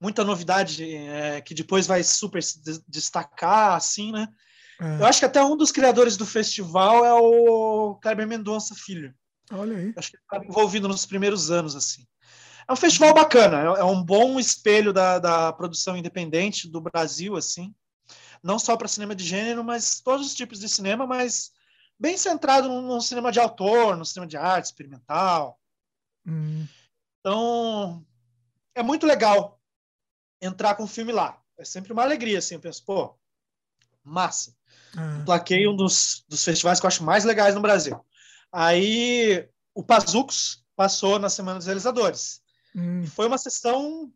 muita 0.00 0.24
novidade 0.24 0.84
é, 0.84 1.40
que 1.40 1.54
depois 1.54 1.86
vai 1.86 2.02
super 2.02 2.42
se 2.42 2.60
destacar, 2.86 3.74
assim, 3.74 4.12
né? 4.12 4.28
É. 4.80 5.00
Eu 5.00 5.06
acho 5.06 5.18
que 5.18 5.24
até 5.24 5.42
um 5.42 5.56
dos 5.56 5.72
criadores 5.72 6.16
do 6.16 6.24
festival 6.24 7.04
é 7.04 7.12
o 7.14 7.96
Kleber 7.96 8.26
Mendonça 8.26 8.74
Filho. 8.74 9.12
Olha 9.50 9.76
aí. 9.76 9.92
Acho 9.96 10.10
que 10.10 10.16
ele 10.16 10.22
estava 10.22 10.44
envolvido 10.44 10.86
nos 10.86 11.04
primeiros 11.04 11.50
anos, 11.50 11.74
assim. 11.74 12.06
É 12.68 12.72
um 12.72 12.76
festival 12.76 13.14
bacana, 13.14 13.62
é, 13.62 13.80
é 13.80 13.84
um 13.84 14.02
bom 14.02 14.38
espelho 14.38 14.92
da, 14.92 15.18
da 15.18 15.52
produção 15.52 15.96
independente 15.96 16.68
do 16.68 16.80
Brasil, 16.80 17.36
assim. 17.36 17.74
Não 18.42 18.58
só 18.58 18.76
para 18.76 18.86
cinema 18.86 19.14
de 19.14 19.24
gênero, 19.24 19.64
mas 19.64 20.00
todos 20.00 20.26
os 20.26 20.34
tipos 20.34 20.60
de 20.60 20.68
cinema, 20.68 21.06
mas 21.06 21.50
bem 21.98 22.16
centrado 22.16 22.68
no, 22.68 22.82
no 22.82 23.00
cinema 23.00 23.32
de 23.32 23.40
autor, 23.40 23.96
no 23.96 24.04
cinema 24.04 24.28
de 24.28 24.36
arte 24.36 24.66
experimental. 24.66 25.58
Hum. 26.26 26.66
Então, 27.20 28.06
é 28.74 28.82
muito 28.82 29.06
legal 29.06 29.57
entrar 30.40 30.74
com 30.74 30.84
o 30.84 30.88
filme 30.88 31.12
lá. 31.12 31.40
É 31.56 31.64
sempre 31.64 31.92
uma 31.92 32.02
alegria, 32.02 32.38
assim. 32.38 32.54
Eu 32.54 32.60
penso, 32.60 32.84
pô, 32.84 33.18
massa. 34.02 34.54
Uhum. 34.96 35.24
Plaquei 35.24 35.68
um 35.68 35.76
dos, 35.76 36.24
dos 36.28 36.44
festivais 36.44 36.80
que 36.80 36.86
eu 36.86 36.88
acho 36.88 37.04
mais 37.04 37.24
legais 37.24 37.54
no 37.54 37.60
Brasil. 37.60 38.04
Aí 38.52 39.48
o 39.74 39.82
Pazucos 39.82 40.64
passou 40.74 41.18
na 41.18 41.28
Semana 41.28 41.58
dos 41.58 41.66
Realizadores. 41.66 42.40
Uhum. 42.74 43.02
E 43.02 43.06
foi 43.06 43.26
uma 43.26 43.38
sessão. 43.38 44.12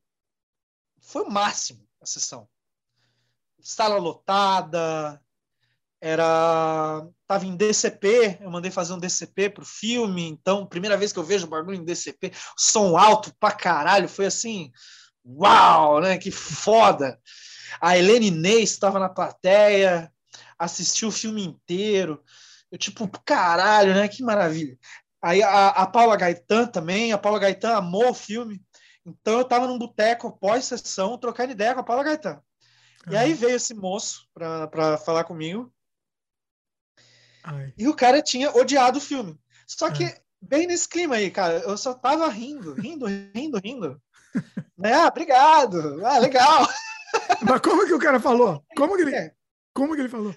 Foi 1.01 1.23
o 1.23 1.31
máximo 1.31 1.87
a 2.01 2.07
sessão. 2.07 2.49
Sala 3.61 3.97
lotada, 3.97 5.23
era 6.01 7.07
tava 7.29 7.47
em 7.47 7.57
DCP, 7.57 8.39
eu 8.41 8.51
mandei 8.51 8.73
fazer 8.73 8.93
um 8.93 8.99
DCP 8.99 9.51
pro 9.51 9.65
filme, 9.65 10.27
então 10.27 10.67
primeira 10.67 10.97
vez 10.97 11.13
que 11.13 11.19
eu 11.19 11.23
vejo 11.23 11.47
o 11.47 11.51
bagulho 11.51 11.77
em 11.77 11.85
DCP, 11.85 12.33
som 12.57 12.97
alto 12.97 13.33
pra 13.39 13.53
caralho, 13.53 14.09
foi 14.09 14.27
assim, 14.27 14.73
uau, 15.25 16.01
né? 16.01 16.19
Que 16.19 16.31
foda! 16.31 17.19
A 17.81 17.97
Helene 17.97 18.31
Ney 18.31 18.63
estava 18.63 18.99
na 18.99 19.09
plateia, 19.09 20.13
assistiu 20.59 21.09
o 21.09 21.13
filme 21.13 21.45
inteiro. 21.45 22.23
Eu, 22.71 22.79
tipo, 22.79 23.09
caralho, 23.25 23.95
né? 23.95 24.09
Que 24.09 24.23
maravilha. 24.23 24.79
Aí 25.21 25.43
a, 25.43 25.69
a 25.69 25.87
Paula 25.87 26.17
Gaetan 26.17 26.67
também, 26.67 27.13
a 27.13 27.19
Paula 27.19 27.39
Gaetan 27.39 27.77
amou 27.77 28.11
o 28.11 28.15
filme. 28.15 28.61
Então 29.05 29.35
eu 29.35 29.43
estava 29.43 29.67
num 29.67 29.79
boteco 29.79 30.37
pós-sessão, 30.39 31.19
trocando 31.19 31.53
ideia 31.53 31.75
com 31.75 31.81
a 31.81 31.85
Paula 31.85 32.05
Gaetan. 32.05 32.43
E 33.11 33.17
aí 33.17 33.35
veio 33.35 33.57
esse 33.57 33.75
moço 33.75 34.29
para 34.33 34.97
falar 34.99 35.25
comigo. 35.25 35.73
Ai. 37.43 37.73
E 37.77 37.89
o 37.89 37.95
cara 37.95 38.23
tinha 38.23 38.51
odiado 38.57 38.99
o 38.99 39.01
filme. 39.01 39.39
Só 39.67 39.91
que, 39.91 40.05
bem 40.41 40.67
nesse 40.67 40.89
clima 40.89 41.17
aí, 41.17 41.31
cara, 41.31 41.59
eu 41.59 41.77
só 41.77 41.95
tava 41.95 42.29
rindo, 42.29 42.75
rindo, 42.75 43.07
rindo, 43.07 43.61
rindo. 43.63 44.03
né? 44.77 44.95
Ah, 44.95 45.07
obrigado. 45.07 46.05
Ah, 46.05 46.19
legal. 46.19 46.69
Mas 47.43 47.61
como 47.61 47.87
que 47.87 47.95
o 47.95 47.99
cara 47.99 48.21
falou? 48.21 48.65
Como 48.77 48.97
que 48.97 49.03
ele, 49.03 49.15
é. 49.15 49.33
como 49.75 49.95
que 49.95 50.01
ele 50.01 50.09
falou? 50.09 50.35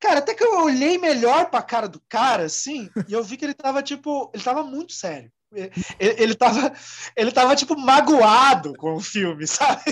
Cara, 0.00 0.18
até 0.18 0.34
que 0.34 0.44
eu 0.44 0.62
olhei 0.62 0.98
melhor 0.98 1.48
pra 1.50 1.62
cara 1.62 1.88
do 1.88 2.00
cara, 2.08 2.44
assim, 2.44 2.90
e 3.08 3.12
eu 3.12 3.24
vi 3.24 3.38
que 3.38 3.44
ele 3.44 3.54
tava, 3.54 3.82
tipo, 3.82 4.30
ele 4.34 4.42
tava 4.42 4.62
muito 4.62 4.92
sério. 4.92 5.32
Ele, 5.54 5.72
ele, 5.98 6.34
tava, 6.34 6.72
ele 7.16 7.32
tava, 7.32 7.56
tipo, 7.56 7.74
magoado 7.78 8.74
com 8.74 8.94
o 8.94 9.00
filme, 9.00 9.46
sabe? 9.48 9.82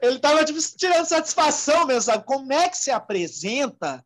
ele 0.00 0.18
tava, 0.18 0.44
tipo, 0.44 0.60
tirando 0.76 1.06
satisfação 1.06 1.86
mesmo, 1.86 2.02
sabe? 2.02 2.24
Como 2.24 2.52
é 2.52 2.68
que 2.68 2.76
se 2.76 2.90
apresenta 2.90 4.04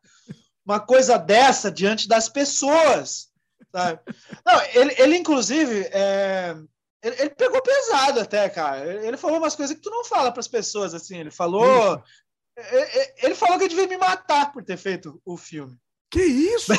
uma 0.64 0.80
coisa 0.80 1.18
dessa 1.18 1.70
diante 1.70 2.08
das 2.08 2.28
pessoas, 2.28 3.28
sabe? 3.70 4.00
Não, 4.44 4.62
ele, 4.74 4.94
ele 4.98 5.16
inclusive, 5.16 5.88
é, 5.92 6.56
ele, 7.02 7.16
ele, 7.20 7.31
pegou 7.31 7.62
pesado 7.62 8.20
até, 8.20 8.48
cara. 8.48 8.86
Ele, 8.86 9.06
ele 9.06 9.16
falou 9.16 9.39
umas 9.39 9.55
coisas 9.55 9.77
que 9.77 9.82
tu 9.82 9.90
não 9.90 10.05
fala 10.05 10.32
para 10.32 10.40
as 10.40 10.48
pessoas, 10.48 10.94
assim. 10.94 11.18
Ele 11.18 11.31
falou... 11.31 12.02
Ele, 12.56 13.14
ele 13.23 13.35
falou 13.35 13.59
que 13.59 13.64
eu 13.64 13.68
devia 13.68 13.86
me 13.86 13.98
matar 13.98 14.51
por 14.51 14.62
ter 14.62 14.78
feito 14.78 15.20
o 15.24 15.36
filme. 15.36 15.77
Que 16.10 16.23
isso? 16.23 16.73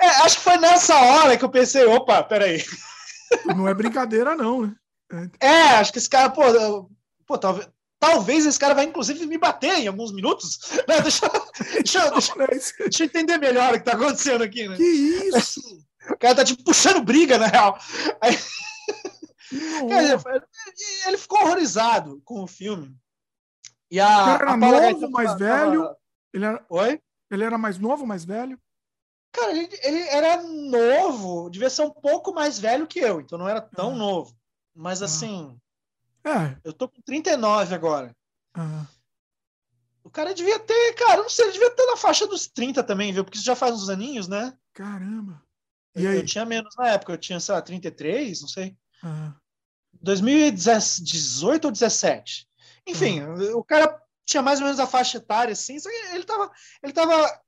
É, 0.00 0.06
acho 0.22 0.38
que 0.38 0.44
foi 0.44 0.56
nessa 0.58 0.96
hora 0.96 1.36
que 1.36 1.44
eu 1.44 1.48
pensei, 1.48 1.84
opa, 1.86 2.22
peraí. 2.22 2.62
Não 3.46 3.68
é 3.68 3.74
brincadeira, 3.74 4.34
não, 4.34 4.62
né? 4.62 4.74
É, 5.40 5.70
acho 5.74 5.92
que 5.92 5.98
esse 5.98 6.08
cara, 6.08 6.30
pô, 6.30 6.42
pô 7.26 7.36
talvez, 7.36 7.68
talvez 7.98 8.46
esse 8.46 8.58
cara 8.58 8.74
vai, 8.74 8.84
inclusive, 8.84 9.26
me 9.26 9.38
bater 9.38 9.78
em 9.78 9.88
alguns 9.88 10.12
minutos. 10.12 10.58
Deixa, 10.86 11.28
deixa, 11.74 12.10
deixa, 12.10 12.74
deixa, 12.78 13.02
eu 13.02 13.06
entender 13.06 13.38
melhor 13.38 13.74
o 13.74 13.78
que 13.78 13.84
tá 13.84 13.92
acontecendo 13.92 14.42
aqui, 14.42 14.68
né? 14.68 14.76
Que 14.76 14.84
isso? 14.84 15.60
O 16.10 16.16
cara 16.16 16.34
tá, 16.34 16.44
tipo, 16.44 16.64
puxando 16.64 17.04
briga, 17.04 17.38
na 17.38 17.46
real. 17.46 17.78
Aí... 18.20 18.36
ele 21.06 21.18
ficou 21.18 21.40
horrorizado 21.40 22.20
com 22.24 22.42
o 22.42 22.46
filme. 22.46 22.96
E 23.90 23.98
a, 23.98 24.06
cara 24.06 24.44
era 24.44 24.52
a 24.52 24.56
novo, 24.56 25.10
mais 25.10 25.34
velho? 25.38 25.96
Ele 26.32 26.44
era... 26.44 26.64
Oi? 26.68 27.02
Ele 27.30 27.44
era 27.44 27.58
mais 27.58 27.78
novo, 27.78 28.06
mais 28.06 28.24
velho? 28.24 28.58
Cara, 29.32 29.52
ele, 29.52 29.68
ele, 29.82 30.00
era 30.08 30.42
novo, 30.42 31.48
devia 31.50 31.70
ser 31.70 31.82
um 31.82 31.90
pouco 31.90 32.32
mais 32.32 32.58
velho 32.58 32.86
que 32.86 32.98
eu, 32.98 33.20
então 33.20 33.38
não 33.38 33.48
era 33.48 33.60
tão 33.60 33.92
ah. 33.92 33.96
novo. 33.96 34.36
Mas 34.74 35.02
ah. 35.02 35.04
assim. 35.04 35.58
É. 36.24 36.56
Eu 36.64 36.72
tô 36.72 36.88
com 36.88 37.00
39 37.02 37.74
agora. 37.74 38.14
Ah. 38.54 38.86
O 40.02 40.10
cara 40.10 40.34
devia 40.34 40.58
ter, 40.58 40.94
cara, 40.94 41.22
não 41.22 41.28
sei, 41.28 41.44
ele 41.46 41.52
devia 41.52 41.70
ter 41.70 41.86
na 41.86 41.96
faixa 41.96 42.26
dos 42.26 42.48
30 42.48 42.82
também, 42.82 43.12
viu? 43.12 43.24
Porque 43.24 43.36
isso 43.36 43.46
já 43.46 43.54
faz 43.54 43.74
uns 43.74 43.88
aninhos, 43.88 44.26
né? 44.26 44.56
Caramba. 44.72 45.42
E 45.94 46.04
eu, 46.04 46.10
aí? 46.10 46.16
eu 46.18 46.26
tinha 46.26 46.44
menos 46.44 46.74
na 46.76 46.88
época, 46.90 47.12
eu 47.12 47.18
tinha, 47.18 47.38
sei 47.38 47.54
lá, 47.54 47.62
33, 47.62 48.40
não 48.40 48.48
sei. 48.48 48.76
Ah. 49.02 49.34
2018 50.02 51.64
ou 51.64 51.70
17. 51.70 52.48
Enfim, 52.86 53.20
ah. 53.20 53.56
o 53.56 53.64
cara 53.64 54.00
tinha 54.24 54.42
mais 54.42 54.60
ou 54.60 54.64
menos 54.64 54.80
a 54.80 54.86
faixa 54.86 55.18
etária, 55.18 55.52
assim, 55.52 55.78
só 55.78 55.88
que 55.88 56.14
ele 56.14 56.24
tava, 56.24 56.50
ele 56.82 56.92
tava 56.92 57.40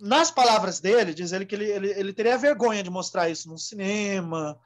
nas 0.00 0.30
palavras 0.30 0.80
dele, 0.80 1.14
diz 1.14 1.32
ele 1.32 1.44
que 1.44 1.54
ele, 1.54 1.66
ele, 1.66 1.90
ele 1.90 2.12
teria 2.12 2.38
vergonha 2.38 2.82
de 2.82 2.90
mostrar 2.90 3.28
isso 3.28 3.48
no 3.48 3.58
cinema. 3.58 4.58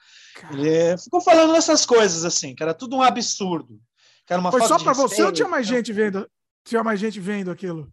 Ele 0.51 0.97
ficou 0.97 1.21
falando 1.21 1.57
essas 1.57 1.85
coisas 1.85 2.25
assim, 2.25 2.55
que 2.55 2.63
era 2.63 2.73
tudo 2.73 2.97
um 2.97 3.03
absurdo. 3.03 3.81
Que 4.27 4.33
era 4.33 4.41
uma 4.41 4.51
Foi 4.51 4.63
só 4.63 4.79
para 4.79 4.93
você 4.93 5.23
ou 5.23 5.33
tinha 5.33 5.49
mais 5.49 5.67
gente 5.67 5.93
vendo? 5.93 6.31
Tinha 6.65 6.83
mais 6.83 7.01
gente 7.01 7.21
vendo 7.21 7.51
aquilo? 7.51 7.93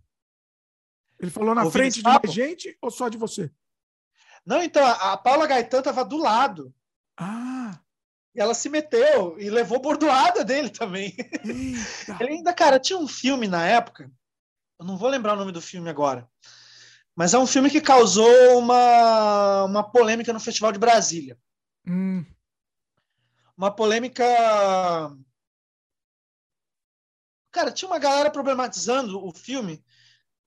Ele 1.19 1.31
falou 1.31 1.53
na 1.53 1.69
frente 1.69 1.97
de 1.97 2.03
mais 2.03 2.31
gente 2.31 2.77
ou 2.81 2.89
só 2.89 3.09
de 3.09 3.17
você? 3.17 3.51
Não, 4.45 4.61
então 4.61 4.83
a, 4.83 5.13
a 5.13 5.17
Paula 5.17 5.45
Gaetan 5.45 5.79
estava 5.79 6.05
do 6.05 6.17
lado. 6.17 6.73
Ah. 7.17 7.79
E 8.33 8.39
ela 8.39 8.53
se 8.53 8.69
meteu 8.69 9.37
e 9.39 9.49
levou 9.49 9.81
bordoada 9.81 10.43
dele 10.43 10.69
também. 10.69 11.15
Ele 11.43 12.29
ainda, 12.29 12.53
cara, 12.53 12.79
tinha 12.79 12.97
um 12.97 13.07
filme 13.07 13.47
na 13.47 13.65
época. 13.65 14.09
Eu 14.79 14.85
não 14.85 14.97
vou 14.97 15.09
lembrar 15.09 15.33
o 15.33 15.35
nome 15.35 15.51
do 15.51 15.61
filme 15.61 15.89
agora 15.89 16.29
mas 17.15 17.33
é 17.33 17.37
um 17.37 17.47
filme 17.47 17.69
que 17.69 17.81
causou 17.81 18.57
uma, 18.57 19.65
uma 19.65 19.83
polêmica 19.83 20.31
no 20.31 20.39
Festival 20.39 20.71
de 20.71 20.79
Brasília. 20.79 21.37
Hum. 21.85 22.25
Uma 23.55 23.69
polêmica. 23.69 24.25
Cara, 27.51 27.71
tinha 27.71 27.89
uma 27.89 27.99
galera 27.99 28.31
problematizando 28.31 29.23
o 29.23 29.31
filme, 29.33 29.83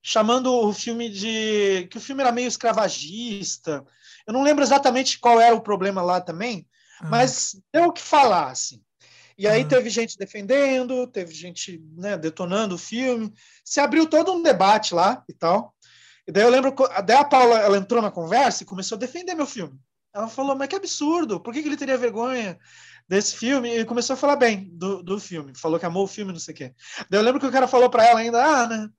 chamando 0.01 0.51
o 0.51 0.73
filme 0.73 1.09
de. 1.09 1.87
que 1.89 1.97
o 1.97 2.01
filme 2.01 2.21
era 2.21 2.31
meio 2.31 2.47
escravagista. 2.47 3.85
Eu 4.25 4.33
não 4.33 4.43
lembro 4.43 4.63
exatamente 4.63 5.19
qual 5.19 5.39
era 5.39 5.55
o 5.55 5.61
problema 5.61 6.01
lá 6.01 6.19
também, 6.19 6.67
ah. 7.01 7.07
mas 7.09 7.55
deu 7.73 7.85
o 7.85 7.93
que 7.93 8.01
falar, 8.01 8.51
assim. 8.51 8.81
E 9.37 9.47
aí 9.47 9.61
ah. 9.61 9.67
teve 9.67 9.89
gente 9.89 10.17
defendendo, 10.17 11.07
teve 11.07 11.33
gente 11.33 11.83
né, 11.95 12.17
detonando 12.17 12.75
o 12.75 12.79
filme. 12.79 13.33
Se 13.63 13.79
abriu 13.79 14.07
todo 14.07 14.31
um 14.31 14.41
debate 14.41 14.93
lá 14.93 15.23
e 15.27 15.33
tal. 15.33 15.75
E 16.27 16.31
daí 16.31 16.43
eu 16.43 16.49
lembro, 16.49 16.73
daí 17.05 17.17
a 17.17 17.23
Paula 17.23 17.59
ela 17.59 17.77
entrou 17.77 18.01
na 18.01 18.09
conversa 18.09 18.63
e 18.63 18.65
começou 18.65 18.95
a 18.95 18.99
defender 18.99 19.35
meu 19.35 19.45
filme. 19.45 19.79
Ela 20.13 20.27
falou, 20.27 20.55
mas 20.55 20.69
que 20.69 20.75
absurdo, 20.75 21.39
por 21.39 21.53
que, 21.53 21.61
que 21.61 21.67
ele 21.67 21.77
teria 21.77 21.97
vergonha 21.97 22.57
desse 23.07 23.35
filme? 23.35 23.77
E 23.77 23.85
começou 23.85 24.13
a 24.13 24.17
falar 24.17 24.37
bem 24.37 24.69
do, 24.71 25.03
do 25.03 25.19
filme, 25.19 25.53
falou 25.55 25.77
que 25.77 25.85
amou 25.85 26.05
o 26.05 26.07
filme, 26.07 26.31
não 26.31 26.39
sei 26.39 26.53
o 26.53 26.57
quê. 26.57 26.73
Daí 27.09 27.19
eu 27.19 27.23
lembro 27.23 27.39
que 27.39 27.45
o 27.45 27.51
cara 27.51 27.67
falou 27.67 27.89
para 27.89 28.05
ela 28.05 28.21
ainda, 28.21 28.43
ah, 28.43 28.65
né? 28.65 28.89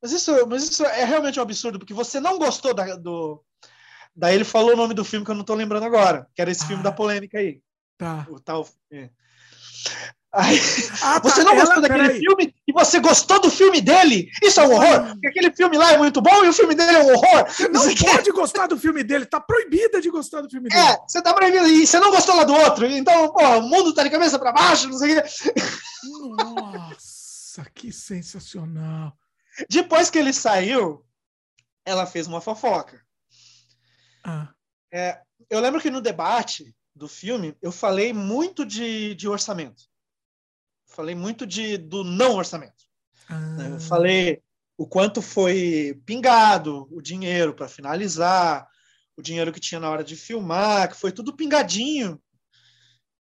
Mas 0.00 0.12
isso, 0.12 0.46
mas 0.48 0.64
isso 0.64 0.84
é 0.84 1.04
realmente 1.04 1.38
um 1.38 1.42
absurdo, 1.42 1.78
porque 1.78 1.94
você 1.94 2.18
não 2.18 2.38
gostou 2.38 2.74
da, 2.74 2.96
do. 2.96 3.42
Daí 4.14 4.34
ele 4.34 4.44
falou 4.44 4.72
o 4.72 4.76
nome 4.76 4.94
do 4.94 5.04
filme 5.04 5.24
que 5.24 5.30
eu 5.30 5.34
não 5.34 5.44
tô 5.44 5.54
lembrando 5.54 5.84
agora, 5.84 6.26
que 6.34 6.42
era 6.42 6.50
esse 6.50 6.64
ah, 6.64 6.66
filme 6.66 6.82
da 6.82 6.92
polêmica 6.92 7.38
aí. 7.38 7.60
Tá. 7.96 8.26
O 8.30 8.38
tal. 8.38 8.68
É. 8.90 9.08
Aí, 10.34 10.58
ah, 11.02 11.20
tá, 11.20 11.28
você 11.28 11.44
não 11.44 11.52
ela, 11.52 11.60
gostou 11.60 11.82
daquele 11.82 12.18
filme 12.18 12.54
e 12.66 12.72
você 12.72 13.00
gostou 13.00 13.38
do 13.38 13.50
filme 13.50 13.82
dele? 13.82 14.30
Isso 14.42 14.60
é 14.60 14.66
um 14.66 14.72
horror? 14.72 15.12
Porque 15.12 15.26
aquele 15.26 15.52
filme 15.52 15.76
lá 15.76 15.92
é 15.92 15.98
muito 15.98 16.22
bom 16.22 16.42
e 16.42 16.48
o 16.48 16.52
filme 16.54 16.74
dele 16.74 16.96
é 16.96 17.02
um 17.02 17.12
horror. 17.12 17.46
Você 17.46 17.68
não 17.68 17.80
você 17.82 17.94
pode 17.94 18.24
quer... 18.24 18.32
gostar 18.32 18.66
do 18.66 18.78
filme 18.78 19.04
dele, 19.04 19.26
tá 19.26 19.38
proibida 19.38 20.00
de 20.00 20.08
gostar 20.08 20.40
do 20.40 20.48
filme 20.48 20.70
dele. 20.70 20.80
É, 20.80 20.98
você 21.06 21.20
tá 21.20 21.34
proibida 21.34 21.68
e 21.68 21.86
você 21.86 22.00
não 22.00 22.10
gostou 22.10 22.34
lá 22.34 22.44
do 22.44 22.54
outro. 22.54 22.86
Então, 22.86 23.30
pô, 23.30 23.42
o 23.58 23.62
mundo 23.62 23.92
tá 23.92 24.02
de 24.02 24.10
cabeça 24.10 24.38
para 24.38 24.52
baixo, 24.52 24.88
não 24.88 24.96
sei 24.96 25.18
o 25.18 25.22
que. 25.22 25.28
Nossa, 26.44 27.70
que 27.74 27.92
sensacional. 27.92 29.12
Depois 29.68 30.08
que 30.08 30.18
ele 30.18 30.32
saiu, 30.32 31.04
ela 31.84 32.06
fez 32.06 32.26
uma 32.26 32.40
fofoca. 32.40 33.02
Ah. 34.24 34.52
É, 34.92 35.20
eu 35.48 35.60
lembro 35.60 35.80
que 35.80 35.90
no 35.90 36.00
debate 36.00 36.74
do 36.94 37.08
filme 37.08 37.56
eu 37.62 37.72
falei 37.72 38.12
muito 38.12 38.64
de, 38.64 39.14
de 39.14 39.28
orçamento 39.28 39.82
falei 40.92 41.14
muito 41.14 41.46
de, 41.46 41.76
do 41.76 42.04
não 42.04 42.36
orçamento. 42.36 42.84
Ah. 43.28 43.56
Eu 43.70 43.80
falei 43.80 44.42
o 44.76 44.86
quanto 44.86 45.20
foi 45.20 46.00
pingado 46.06 46.88
o 46.90 47.00
dinheiro 47.00 47.54
para 47.54 47.68
finalizar, 47.68 48.66
o 49.16 49.22
dinheiro 49.22 49.52
que 49.52 49.60
tinha 49.60 49.80
na 49.80 49.90
hora 49.90 50.04
de 50.04 50.16
filmar, 50.16 50.88
que 50.88 50.96
foi 50.96 51.12
tudo 51.12 51.36
pingadinho 51.36 52.20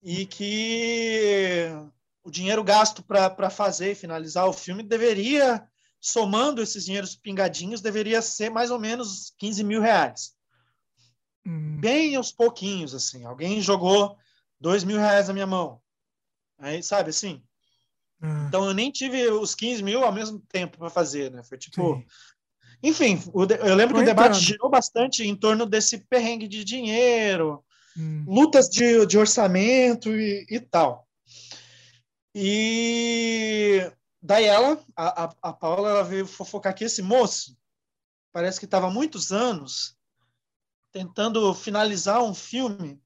e 0.03 0.26
que 0.26 1.68
o 2.24 2.32
dinheiro 2.32 2.64
gasto 2.64 3.03
para 3.03 3.49
fazer 3.49 3.91
e 3.91 3.95
finalizar 3.95 4.48
o 4.48 4.53
filme 4.53 4.84
deveria, 4.84 5.65
somando 5.99 6.61
esses 6.61 6.86
dinheiros 6.86 7.15
pingadinhos, 7.15 7.82
deveria 7.82 8.22
ser 8.22 8.49
mais 8.49 8.69
ou 8.69 8.80
menos 8.80 9.34
15 9.38 9.64
mil 9.64 9.82
reais. 9.82 10.36
Hum. 11.48 11.80
Bem 11.80 12.15
aos 12.15 12.32
pouquinhos, 12.32 12.94
assim. 12.94 13.24
Alguém 13.26 13.61
jogou 13.61 14.18
dois 14.60 14.84
mil 14.84 14.98
reais 14.98 15.28
na 15.28 15.34
minha 15.34 15.48
mão. 15.48 15.82
Aí, 16.60 16.84
sabe, 16.84 17.11
assim, 17.11 17.41
Hum. 18.22 18.48
Então 18.48 18.65
eu 18.65 18.74
nem 18.74 18.91
tive 18.91 19.30
os 19.30 19.53
15 19.53 19.84
mil 19.84 20.03
ao 20.03 20.11
mesmo 20.11 20.40
tempo 20.49 20.78
para 20.78 20.90
fazer, 20.90 21.32
né? 21.32 21.44
Foi 21.44 21.57
tipo. 21.57 21.95
Sim. 21.95 22.06
Enfim, 22.84 23.19
eu 23.34 23.76
lembro 23.76 23.95
que 23.95 24.02
o 24.02 24.06
debate 24.06 24.40
girou 24.40 24.69
bastante 24.69 25.24
em 25.24 25.36
torno 25.36 25.65
desse 25.65 25.98
perrengue 25.98 26.48
de 26.48 26.64
dinheiro, 26.64 27.64
hum. 27.98 28.24
lutas 28.28 28.69
de, 28.69 29.03
de 29.07 29.18
orçamento 29.18 30.11
e, 30.11 30.45
e, 30.48 30.60
tal. 30.60 31.07
E 32.36 33.91
daí 34.22 34.45
ela, 34.45 34.80
a, 34.95 35.24
a, 35.24 35.36
a 35.41 35.53
Paula, 35.53 35.90
ela 35.90 36.03
veio 36.03 36.28
fofocar 36.28 36.72
aqui, 36.72 36.84
esse 36.84 37.02
moço, 37.02 37.57
parece 38.32 38.60
que 38.60 38.65
estava 38.65 38.88
há 38.88 38.91
muitos 38.91 39.32
anos 39.32 39.97
tentando 40.98 41.53
finalizar 41.53 42.24
um 42.24 42.34
filme 42.34 42.99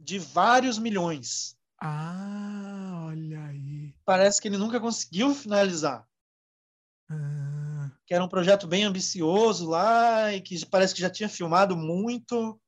de 0.00 0.18
vários 0.18 0.78
milhões. 0.78 1.54
Ah, 1.78 3.04
olha 3.08 3.44
aí 3.44 3.66
parece 4.06 4.40
que 4.40 4.48
ele 4.48 4.56
nunca 4.56 4.80
conseguiu 4.80 5.34
finalizar. 5.34 6.08
Ah. 7.10 7.90
Que 8.06 8.14
era 8.14 8.24
um 8.24 8.28
projeto 8.28 8.66
bem 8.66 8.84
ambicioso 8.84 9.68
lá 9.68 10.32
e 10.32 10.40
que 10.40 10.64
parece 10.66 10.94
que 10.94 11.00
já 11.00 11.10
tinha 11.10 11.28
filmado 11.28 11.76
muito 11.76 12.58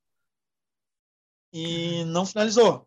e 1.53 2.05
não 2.07 2.27
finalizou. 2.27 2.86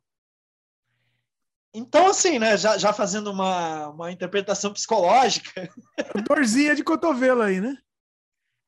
Então, 1.73 2.07
assim, 2.07 2.37
né, 2.37 2.57
já, 2.57 2.77
já 2.77 2.91
fazendo 2.91 3.31
uma, 3.31 3.87
uma 3.87 4.11
interpretação 4.11 4.73
psicológica. 4.73 5.73
Dorzinha 6.27 6.75
de 6.75 6.83
cotovelo 6.83 7.41
aí, 7.41 7.61
né? 7.61 7.77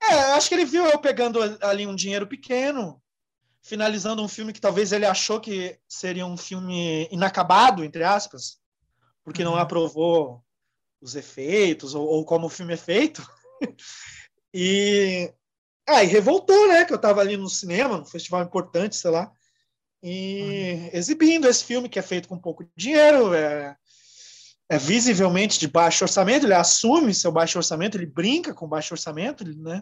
É, 0.01 0.13
acho 0.33 0.47
que 0.47 0.55
ele 0.55 0.65
viu 0.65 0.85
eu 0.85 0.99
pegando 0.99 1.39
ali 1.61 1.85
um 1.85 1.95
dinheiro 1.95 2.25
pequeno, 2.25 3.02
finalizando 3.63 4.21
um 4.21 4.27
filme 4.27 4.51
que 4.51 4.61
talvez 4.61 4.91
ele 4.91 5.05
achou 5.05 5.39
que 5.39 5.79
seria 5.87 6.25
um 6.25 6.37
filme 6.37 7.07
inacabado, 7.09 7.83
entre 7.83 8.03
aspas, 8.03 8.59
porque 9.23 9.43
não 9.43 9.53
uhum. 9.53 9.59
aprovou 9.59 10.43
os 11.01 11.15
efeitos 11.15 11.95
ou, 11.95 12.05
ou, 12.05 12.25
como 12.25 12.47
o 12.47 12.49
filme 12.49 12.73
é 12.73 12.77
feito. 12.77 13.25
e 14.53 15.33
aí 15.87 16.07
ah, 16.07 16.09
revoltou, 16.09 16.67
né? 16.67 16.83
Que 16.83 16.91
eu 16.91 16.97
estava 16.97 17.21
ali 17.21 17.37
no 17.37 17.49
cinema, 17.49 17.97
num 17.97 18.05
festival 18.05 18.43
importante, 18.43 18.97
sei 18.97 19.11
lá, 19.11 19.31
e 20.03 20.73
uhum. 20.73 20.89
exibindo 20.91 21.47
esse 21.47 21.63
filme 21.63 21.87
que 21.87 21.97
é 21.97 22.01
feito 22.01 22.27
com 22.27 22.37
pouco 22.37 22.69
dinheiro, 22.75 23.33
é, 23.33 23.77
é 24.67 24.77
visivelmente 24.77 25.57
de 25.57 25.69
baixo 25.69 26.03
orçamento, 26.03 26.45
ele 26.45 26.53
assume 26.53 27.13
seu 27.13 27.31
baixo 27.31 27.57
orçamento, 27.57 27.95
ele 27.95 28.05
brinca 28.05 28.53
com 28.53 28.67
baixo 28.67 28.93
orçamento, 28.93 29.45
né? 29.57 29.81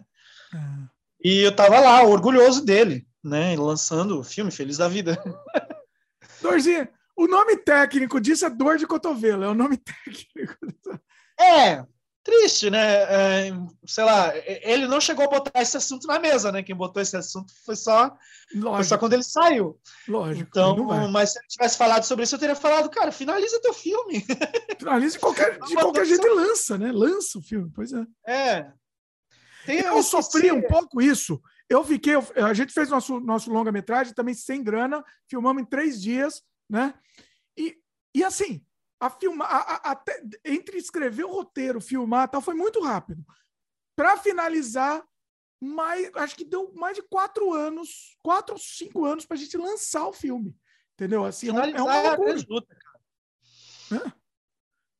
Uhum. 0.54 0.88
E 1.24 1.40
eu 1.40 1.54
tava 1.54 1.80
lá, 1.80 2.02
orgulhoso 2.04 2.64
dele, 2.64 3.06
né? 3.22 3.56
Lançando 3.56 4.18
o 4.18 4.24
filme 4.24 4.50
Feliz 4.50 4.78
da 4.78 4.88
Vida. 4.88 5.22
Dorzinha, 6.40 6.90
o 7.16 7.26
nome 7.26 7.56
técnico 7.56 8.20
disso 8.20 8.44
é 8.44 8.50
dor 8.50 8.76
de 8.76 8.86
cotovelo, 8.86 9.44
é 9.44 9.48
o 9.48 9.54
nome 9.54 9.76
técnico. 10.04 10.56
É, 11.38 11.84
triste, 12.22 12.70
né? 12.70 13.02
É, 13.48 13.52
sei 13.86 14.04
lá, 14.04 14.32
ele 14.46 14.86
não 14.86 15.00
chegou 15.00 15.24
a 15.24 15.28
botar 15.28 15.60
esse 15.60 15.76
assunto 15.76 16.06
na 16.06 16.18
mesa, 16.18 16.50
né? 16.52 16.62
Quem 16.62 16.74
botou 16.74 17.02
esse 17.02 17.16
assunto 17.16 17.52
foi 17.64 17.76
só, 17.76 18.16
foi 18.50 18.84
só 18.84 18.96
quando 18.98 19.14
ele 19.14 19.22
saiu. 19.22 19.78
Lógico. 20.08 20.48
Então, 20.48 21.08
mas 21.10 21.32
se 21.32 21.38
ele 21.38 21.48
tivesse 21.48 21.76
falado 21.76 22.04
sobre 22.04 22.24
isso, 22.24 22.34
eu 22.34 22.38
teria 22.38 22.54
falado, 22.54 22.88
cara, 22.90 23.12
finaliza 23.12 23.60
teu 23.60 23.74
filme. 23.74 24.24
Finaliza 24.78 25.14
de 25.14 25.20
qualquer, 25.20 25.58
de 25.60 25.74
qualquer 25.74 26.06
jeito 26.06 26.26
e 26.26 26.30
lança, 26.30 26.78
né? 26.78 26.90
Lança 26.92 27.38
o 27.38 27.42
filme, 27.42 27.70
pois 27.74 27.92
é. 27.92 28.04
É. 28.26 28.72
Tem, 29.66 29.80
eu, 29.80 29.96
eu 29.96 30.02
sofri 30.02 30.50
um 30.50 30.62
pouco 30.62 31.00
isso. 31.00 31.40
Eu 31.72 31.82
fiquei, 31.82 32.12
a 32.36 32.52
gente 32.52 32.70
fez 32.70 32.90
nosso, 32.90 33.18
nosso 33.18 33.50
longa-metragem 33.50 34.12
também 34.12 34.34
sem 34.34 34.62
grana, 34.62 35.02
filmamos 35.26 35.62
em 35.62 35.64
três 35.64 36.02
dias, 36.02 36.42
né? 36.68 36.92
E, 37.56 37.80
e 38.14 38.22
assim, 38.22 38.62
a 39.00 39.08
filmar, 39.08 39.50
a, 39.50 39.56
a, 39.56 39.92
até, 39.92 40.22
entre 40.44 40.76
escrever 40.76 41.24
o 41.24 41.32
roteiro, 41.32 41.80
filmar 41.80 42.28
tal, 42.28 42.42
foi 42.42 42.52
muito 42.52 42.78
rápido. 42.82 43.24
Para 43.96 44.18
finalizar, 44.18 45.02
mais, 45.58 46.10
acho 46.16 46.36
que 46.36 46.44
deu 46.44 46.74
mais 46.74 46.94
de 46.94 47.02
quatro 47.04 47.54
anos, 47.54 48.18
quatro 48.22 48.54
ou 48.54 48.60
cinco 48.60 49.06
anos 49.06 49.24
para 49.24 49.38
a 49.38 49.40
gente 49.40 49.56
lançar 49.56 50.06
o 50.06 50.12
filme. 50.12 50.54
Entendeu? 50.92 51.24
Assim, 51.24 51.46
finalizar 51.46 51.80
é 51.80 51.82
uma 51.82 51.94
é 51.94 52.02
loucura. 52.02 52.44
Luta, 52.50 52.76
cara. 52.76 54.04
É. 54.04 54.12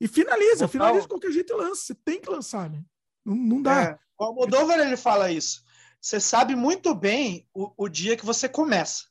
E 0.00 0.08
finaliza, 0.08 0.66
Total. 0.66 0.68
finaliza 0.70 1.06
qualquer 1.06 1.32
jeito 1.32 1.52
e 1.52 1.56
lança. 1.56 1.82
Você 1.82 1.94
tem 1.96 2.18
que 2.18 2.30
lançar, 2.30 2.70
né? 2.70 2.82
Não, 3.22 3.36
não 3.36 3.60
dá. 3.60 3.82
É. 3.82 3.98
O 4.18 4.24
Almodóvar, 4.24 4.80
ele 4.80 4.96
fala 4.96 5.30
isso. 5.30 5.70
Você 6.02 6.18
sabe 6.18 6.56
muito 6.56 6.92
bem 6.96 7.48
o, 7.54 7.72
o 7.76 7.88
dia 7.88 8.16
que 8.16 8.26
você 8.26 8.48
começa 8.48 9.06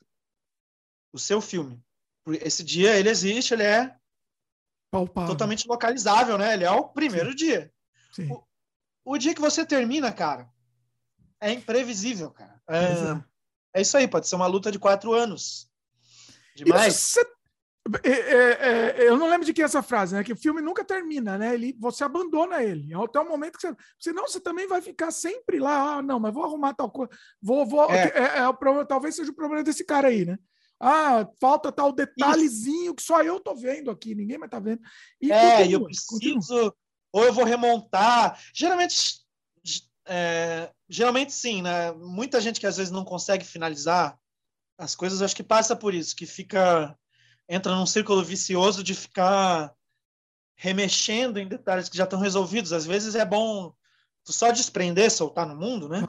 o 1.13 1.18
seu 1.18 1.39
filme. 1.39 1.81
Esse 2.27 2.65
dia, 2.65 2.97
ele 2.97 3.09
existe, 3.09 3.53
ele 3.53 3.63
é 3.63 3.95
Palpável. 4.91 5.30
totalmente 5.30 5.65
localizável, 5.69 6.38
né? 6.38 6.53
Ele 6.53 6.65
é 6.65 6.72
o 6.72 6.89
primeiro 6.89 7.30
Sim. 7.31 7.35
dia. 7.38 7.73
Sim. 8.11 8.30
O, 8.30 8.43
o, 9.13 9.18
dia 9.18 9.34
que 9.34 9.39
você 9.39 9.65
termina, 9.65 10.11
cara, 10.11 10.49
é 11.39 11.51
imprevisível, 11.53 12.30
cara. 12.30 12.61
É, 12.68 12.84
é. 12.84 13.23
é 13.80 13.81
isso 13.81 13.95
aí, 13.95 14.05
pode 14.05 14.27
ser 14.27 14.35
uma 14.35 14.47
luta 14.47 14.69
de 14.69 14.77
quatro 14.77 15.13
anos. 15.13 15.72
Demais. 16.53 16.93
Você, 16.93 17.26
é, 18.03 18.09
é, 18.09 19.03
é, 19.03 19.09
eu 19.09 19.17
não 19.17 19.27
lembro 19.27 19.45
de 19.45 19.53
quem 19.53 19.63
é 19.63 19.65
essa 19.65 19.81
frase, 19.81 20.13
né? 20.13 20.23
Que 20.23 20.33
o 20.33 20.37
filme 20.37 20.61
nunca 20.61 20.85
termina, 20.85 21.37
né? 21.37 21.53
Ele, 21.53 21.75
você 21.79 22.03
abandona 22.03 22.61
ele. 22.61 22.93
Até 22.93 23.19
o 23.19 23.27
momento 23.27 23.57
que 23.57 23.67
você. 23.67 23.75
Senão 23.99 24.27
você 24.27 24.39
também 24.39 24.67
vai 24.67 24.81
ficar 24.81 25.09
sempre 25.09 25.59
lá. 25.59 25.97
Ah, 25.97 26.01
não, 26.01 26.19
mas 26.19 26.33
vou 26.33 26.43
arrumar 26.43 26.75
tal 26.75 26.91
coisa. 26.91 27.11
Vou, 27.41 27.65
vou. 27.65 27.89
É. 27.89 28.09
É, 28.09 28.37
é 28.39 28.47
o 28.47 28.53
problema, 28.53 28.85
talvez 28.85 29.15
seja 29.15 29.31
o 29.31 29.35
problema 29.35 29.63
desse 29.63 29.83
cara 29.83 30.09
aí, 30.09 30.25
né? 30.25 30.37
Ah, 30.79 31.27
falta 31.39 31.71
tal 31.71 31.91
detalhezinho 31.91 32.85
Isso. 32.85 32.95
que 32.95 33.03
só 33.03 33.21
eu 33.21 33.39
tô 33.39 33.55
vendo 33.55 33.89
aqui, 33.89 34.13
ninguém 34.15 34.37
mais 34.37 34.49
tá 34.49 34.59
vendo. 34.59 34.81
E 35.19 35.31
é, 35.31 35.57
continua, 35.57 35.73
eu 35.73 35.85
preciso, 35.85 36.09
continua. 36.09 36.75
ou 37.13 37.25
eu 37.25 37.33
vou 37.33 37.45
remontar. 37.45 38.39
Geralmente, 38.53 39.21
é, 40.07 40.71
geralmente 40.87 41.33
sim, 41.33 41.63
né? 41.63 41.91
Muita 41.93 42.39
gente 42.39 42.59
que 42.59 42.67
às 42.67 42.77
vezes 42.77 42.91
não 42.91 43.03
consegue 43.03 43.45
finalizar 43.45 44.17
as 44.77 44.95
coisas, 44.95 45.21
acho 45.21 45.35
que 45.35 45.43
passa 45.43 45.75
por 45.75 45.93
isso, 45.93 46.15
que 46.15 46.25
fica 46.25 46.97
entra 47.51 47.75
num 47.75 47.85
círculo 47.85 48.23
vicioso 48.23 48.81
de 48.81 48.95
ficar 48.95 49.73
remexendo 50.55 51.37
em 51.37 51.47
detalhes 51.47 51.89
que 51.89 51.97
já 51.97 52.05
estão 52.05 52.19
resolvidos. 52.19 52.71
Às 52.71 52.85
vezes 52.85 53.13
é 53.13 53.25
bom 53.25 53.73
tu 54.23 54.31
só 54.31 54.51
desprender, 54.51 55.11
soltar 55.11 55.45
no 55.45 55.57
mundo, 55.57 55.89
né? 55.89 56.07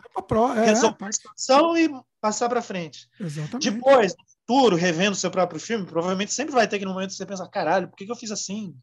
É, 0.56 0.66
Resolver 0.66 1.04
a 1.04 1.12
situação 1.12 1.76
e 1.76 1.90
passar 2.20 2.48
para 2.48 2.62
frente. 2.62 3.08
Exatamente. 3.18 3.70
Depois, 3.70 4.14
futuro, 4.46 4.76
revendo 4.76 5.16
seu 5.16 5.32
próprio 5.32 5.58
filme, 5.58 5.84
provavelmente 5.84 6.32
sempre 6.32 6.54
vai 6.54 6.68
ter 6.68 6.76
aquele 6.76 6.92
momento 6.92 7.10
que 7.10 7.16
você 7.16 7.26
pensa, 7.26 7.48
caralho, 7.48 7.88
por 7.88 7.96
que, 7.96 8.06
que 8.06 8.12
eu 8.12 8.16
fiz 8.16 8.30
assim? 8.30 8.76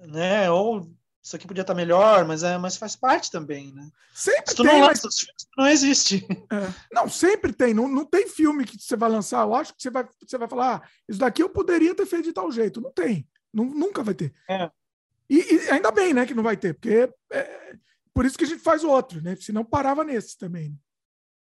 Né? 0.00 0.50
Ou 0.50 0.90
isso 1.28 1.36
aqui 1.36 1.46
podia 1.46 1.60
estar 1.60 1.74
melhor, 1.74 2.26
mas, 2.26 2.42
é, 2.42 2.56
mas 2.56 2.76
faz 2.76 2.96
parte 2.96 3.30
também, 3.30 3.72
né? 3.72 3.90
Sempre 4.14 4.50
Se 4.50 4.56
tu 4.56 4.62
tem, 4.62 4.72
não 4.72 4.80
lança 4.88 5.02
mas... 5.04 5.14
os 5.14 5.20
filmes, 5.20 5.48
não 5.56 5.66
existe. 5.68 6.26
É. 6.50 6.74
Não, 6.90 7.08
sempre 7.08 7.52
tem. 7.52 7.74
Não, 7.74 7.86
não 7.86 8.04
tem 8.04 8.26
filme 8.26 8.64
que 8.64 8.78
você 8.78 8.96
vai 8.96 9.10
lançar. 9.10 9.42
Eu 9.42 9.54
acho 9.54 9.74
que 9.74 9.82
você 9.82 9.90
vai, 9.90 10.08
você 10.26 10.38
vai 10.38 10.48
falar, 10.48 10.76
ah, 10.76 10.88
isso 11.06 11.18
daqui 11.18 11.42
eu 11.42 11.50
poderia 11.50 11.94
ter 11.94 12.06
feito 12.06 12.24
de 12.24 12.32
tal 12.32 12.50
jeito. 12.50 12.80
Não 12.80 12.90
tem. 12.90 13.28
Não, 13.52 13.64
nunca 13.64 14.02
vai 14.02 14.14
ter. 14.14 14.32
É. 14.48 14.70
E, 15.28 15.36
e, 15.36 15.70
ainda 15.70 15.90
bem, 15.90 16.14
né, 16.14 16.24
que 16.24 16.32
não 16.32 16.42
vai 16.42 16.56
ter, 16.56 16.72
porque 16.72 17.12
é, 17.30 17.76
por 18.14 18.24
isso 18.24 18.38
que 18.38 18.44
a 18.44 18.46
gente 18.46 18.62
faz 18.62 18.82
outro, 18.82 19.20
né? 19.20 19.36
Senão 19.36 19.62
parava 19.62 20.02
nesse 20.02 20.38
também. 20.38 20.78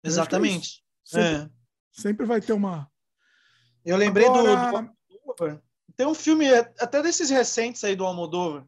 É 0.05 0.09
Exatamente. 0.09 0.85
Sempre, 1.05 1.27
é. 1.27 1.51
sempre 1.91 2.25
vai 2.25 2.41
ter 2.41 2.53
uma, 2.53 2.89
eu 3.85 3.97
lembrei 3.97 4.27
Agora... 4.27 4.83
do, 5.09 5.35
do 5.35 5.63
Tem 5.97 6.07
um 6.07 6.15
filme, 6.15 6.49
até 6.79 7.03
desses 7.03 7.31
recentes 7.31 7.83
aí 7.83 7.97
do 7.97 8.05
Almodóvar, 8.05 8.65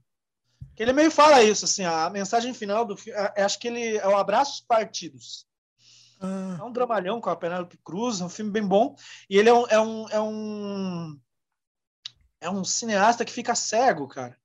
ele 0.83 0.93
meio 0.93 1.11
fala 1.11 1.43
isso, 1.43 1.65
assim, 1.65 1.85
a 1.85 2.11
mensagem 2.11 2.53
final 2.53 2.85
do 2.85 2.97
filme, 2.97 3.19
é, 3.37 3.43
acho 3.43 3.59
que 3.59 3.69
ele 3.69 3.97
é 3.97 4.09
o 4.09 4.17
Abraços 4.17 4.61
Partidos. 4.61 5.47
Ah. 6.21 6.57
É 6.61 6.63
um 6.63 6.73
dramalhão 6.73 7.21
com 7.21 7.31
a 7.31 7.37
Penélope 7.37 7.79
Cruz, 7.85 8.21
é 8.21 8.25
um 8.25 8.29
filme 8.29 8.51
bem 8.51 8.67
bom, 8.67 8.97
e 9.29 9.39
ele 9.39 9.49
é 9.49 9.55
um, 9.55 9.67
é 9.67 9.81
um, 9.81 10.09
é 10.09 10.21
um, 10.21 11.21
é 12.41 12.51
um 12.51 12.65
cineasta 12.65 13.25
que 13.25 13.33
fica 13.33 13.55
cego, 13.55 14.09
cara. 14.09 14.37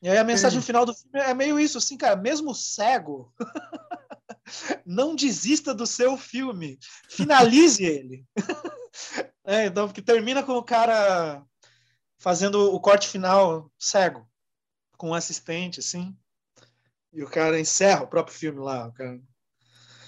E 0.00 0.08
aí 0.08 0.18
a 0.18 0.24
mensagem 0.24 0.58
é. 0.58 0.62
final 0.62 0.84
do 0.84 0.94
filme 0.94 1.20
é 1.20 1.32
meio 1.32 1.60
isso, 1.60 1.78
assim, 1.78 1.96
cara, 1.96 2.16
mesmo 2.16 2.54
cego, 2.54 3.32
não 4.84 5.14
desista 5.14 5.72
do 5.72 5.86
seu 5.86 6.16
filme, 6.16 6.78
finalize 7.08 7.84
ele. 7.84 8.24
É, 9.44 9.66
então, 9.66 9.88
porque 9.88 10.02
termina 10.02 10.42
com 10.42 10.52
o 10.52 10.62
cara 10.62 11.42
fazendo 12.16 12.72
o 12.72 12.78
corte 12.78 13.08
final 13.08 13.68
cego, 13.76 14.24
com 15.02 15.08
um 15.08 15.14
assistente, 15.14 15.80
assim. 15.80 16.16
E 17.12 17.24
o 17.24 17.28
cara 17.28 17.58
encerra 17.58 18.04
o 18.04 18.06
próprio 18.06 18.36
filme 18.36 18.60
lá. 18.60 18.88
Cara... 18.92 19.20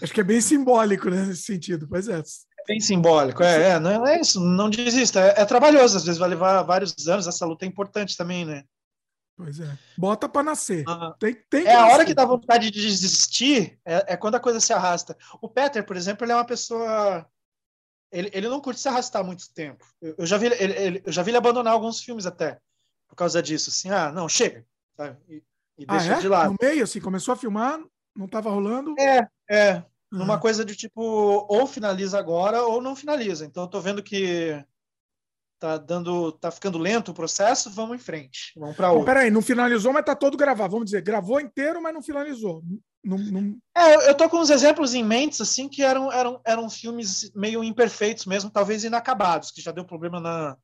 Acho 0.00 0.14
que 0.14 0.20
é 0.20 0.24
bem 0.24 0.40
simbólico 0.40 1.10
né, 1.10 1.26
nesse 1.26 1.42
sentido, 1.42 1.88
pois 1.88 2.06
é. 2.06 2.20
É 2.20 2.64
bem 2.68 2.78
simbólico, 2.78 3.42
é, 3.42 3.70
é, 3.70 3.80
não 3.80 4.06
é 4.06 4.20
isso, 4.20 4.38
não 4.38 4.70
desista. 4.70 5.18
É, 5.20 5.42
é 5.42 5.44
trabalhoso, 5.44 5.96
às 5.96 6.04
vezes 6.04 6.16
vai 6.16 6.28
levar 6.28 6.62
vários 6.62 7.08
anos, 7.08 7.26
essa 7.26 7.44
luta 7.44 7.64
é 7.64 7.68
importante 7.68 8.16
também, 8.16 8.44
né? 8.44 8.62
Pois 9.36 9.58
é. 9.58 9.76
Bota 9.98 10.28
para 10.28 10.44
nascer. 10.44 10.84
Ah, 10.86 11.12
tem, 11.18 11.34
tem 11.50 11.66
é 11.66 11.74
a 11.74 11.88
hora 11.88 12.04
que 12.04 12.14
dá 12.14 12.24
vontade 12.24 12.70
de 12.70 12.80
desistir, 12.80 13.80
é, 13.84 14.12
é, 14.12 14.16
quando 14.16 14.36
a 14.36 14.40
coisa 14.40 14.60
se 14.60 14.72
arrasta. 14.72 15.18
O 15.42 15.48
Peter, 15.48 15.84
por 15.84 15.96
exemplo, 15.96 16.24
ele 16.24 16.30
é 16.30 16.36
uma 16.36 16.46
pessoa 16.46 17.28
ele, 18.12 18.30
ele 18.32 18.48
não 18.48 18.60
curte 18.60 18.80
se 18.80 18.88
arrastar 18.88 19.24
muito 19.24 19.52
tempo. 19.52 19.84
Eu, 20.00 20.14
eu 20.18 20.26
já 20.26 20.38
vi 20.38 20.46
ele, 20.46 20.54
ele, 20.72 21.02
eu 21.04 21.12
já 21.12 21.20
vi 21.20 21.32
ele 21.32 21.38
abandonar 21.38 21.72
alguns 21.72 22.00
filmes 22.00 22.26
até 22.26 22.60
por 23.08 23.16
causa 23.16 23.42
disso. 23.42 23.70
Assim, 23.70 23.90
ah, 23.90 24.12
não, 24.12 24.28
chega. 24.28 24.64
Sabe? 24.96 25.16
E, 25.28 25.42
e 25.78 25.84
ah, 25.88 25.96
deixa 25.96 26.14
ah, 26.14 26.18
é? 26.18 26.20
de 26.20 26.28
lado. 26.28 26.50
No 26.50 26.56
meio, 26.60 26.84
assim, 26.84 27.00
começou 27.00 27.32
a 27.32 27.36
filmar, 27.36 27.80
não 28.16 28.26
estava 28.26 28.50
rolando. 28.50 28.94
É, 28.98 29.28
é. 29.50 29.74
Uhum. 30.12 30.20
Numa 30.20 30.38
coisa 30.38 30.64
de 30.64 30.76
tipo, 30.76 31.02
ou 31.02 31.66
finaliza 31.66 32.18
agora 32.18 32.62
ou 32.62 32.80
não 32.80 32.94
finaliza. 32.94 33.44
Então 33.44 33.64
eu 33.64 33.68
tô 33.68 33.80
vendo 33.80 34.02
que 34.02 34.64
tá 35.58 35.76
dando, 35.78 36.32
tá 36.32 36.50
ficando 36.50 36.78
lento 36.78 37.10
o 37.10 37.14
processo, 37.14 37.70
vamos 37.70 37.96
em 37.96 37.98
frente, 37.98 38.52
vamos 38.56 38.76
para 38.76 38.92
outra. 38.92 39.14
Peraí, 39.14 39.30
não 39.30 39.40
finalizou, 39.40 39.92
mas 39.92 40.04
tá 40.04 40.14
todo 40.14 40.36
gravado. 40.36 40.70
Vamos 40.70 40.86
dizer, 40.86 41.02
gravou 41.02 41.40
inteiro, 41.40 41.82
mas 41.82 41.94
não 41.94 42.02
finalizou. 42.02 42.62
Não, 43.02 43.18
não... 43.18 43.56
É, 43.76 44.10
eu 44.10 44.14
tô 44.14 44.28
com 44.28 44.38
uns 44.38 44.50
exemplos 44.50 44.94
em 44.94 45.02
mente, 45.02 45.40
assim, 45.42 45.68
que 45.68 45.82
eram, 45.82 46.12
eram, 46.12 46.40
eram 46.44 46.70
filmes 46.70 47.30
meio 47.34 47.64
imperfeitos 47.64 48.26
mesmo, 48.26 48.50
talvez 48.50 48.84
inacabados, 48.84 49.50
que 49.50 49.60
já 49.60 49.72
deu 49.72 49.84
problema 49.84 50.20
na, 50.20 50.56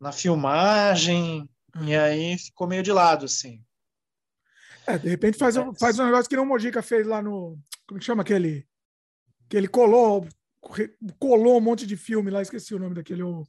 na 0.00 0.12
filmagem. 0.12 1.48
E 1.80 1.96
aí 1.96 2.38
ficou 2.38 2.66
meio 2.66 2.82
de 2.82 2.92
lado, 2.92 3.24
assim. 3.24 3.62
É, 4.86 4.98
de 4.98 5.08
repente 5.08 5.38
faz, 5.38 5.56
um, 5.56 5.74
faz 5.74 5.98
um 5.98 6.04
negócio 6.04 6.28
que 6.28 6.36
não 6.36 6.42
o 6.42 6.46
Mojica 6.46 6.82
fez 6.82 7.06
lá 7.06 7.22
no. 7.22 7.58
Como 7.86 8.00
que 8.00 8.06
chama 8.06 8.22
aquele? 8.22 8.66
Que 9.48 9.56
ele 9.56 9.68
colou, 9.68 10.26
colou 11.18 11.56
um 11.56 11.60
monte 11.60 11.86
de 11.86 11.96
filme 11.96 12.30
lá, 12.30 12.42
esqueci 12.42 12.74
o 12.74 12.78
nome 12.78 12.94
daquele. 12.94 13.22
O... 13.22 13.46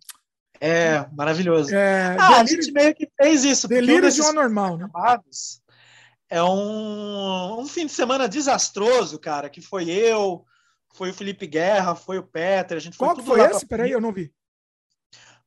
É, 0.59 1.05
maravilhoso. 1.11 1.75
É, 1.75 2.15
ah, 2.19 2.37
delírio, 2.37 2.41
a 2.41 2.45
gente 2.45 2.71
meio 2.71 2.95
que 2.95 3.09
fez 3.19 3.43
isso. 3.43 3.67
Delírio 3.67 4.11
de 4.11 4.21
um 4.21 4.27
anormal, 4.27 4.77
né? 4.77 4.87
É 6.29 6.41
um, 6.41 7.59
um 7.59 7.65
fim 7.67 7.85
de 7.85 7.91
semana 7.91 8.27
desastroso, 8.27 9.19
cara, 9.19 9.49
que 9.49 9.61
foi 9.61 9.89
eu, 9.89 10.45
foi 10.93 11.09
o 11.09 11.13
Felipe 11.13 11.45
Guerra, 11.45 11.95
foi 11.95 12.17
o 12.17 12.23
Peter, 12.23 12.77
a 12.77 12.79
gente 12.79 12.97
foi 12.97 13.07
Qual 13.07 13.23
foi 13.23 13.41
esse? 13.41 13.65
Peraí, 13.65 13.91
eu 13.91 14.01
não 14.01 14.11
vi. 14.11 14.33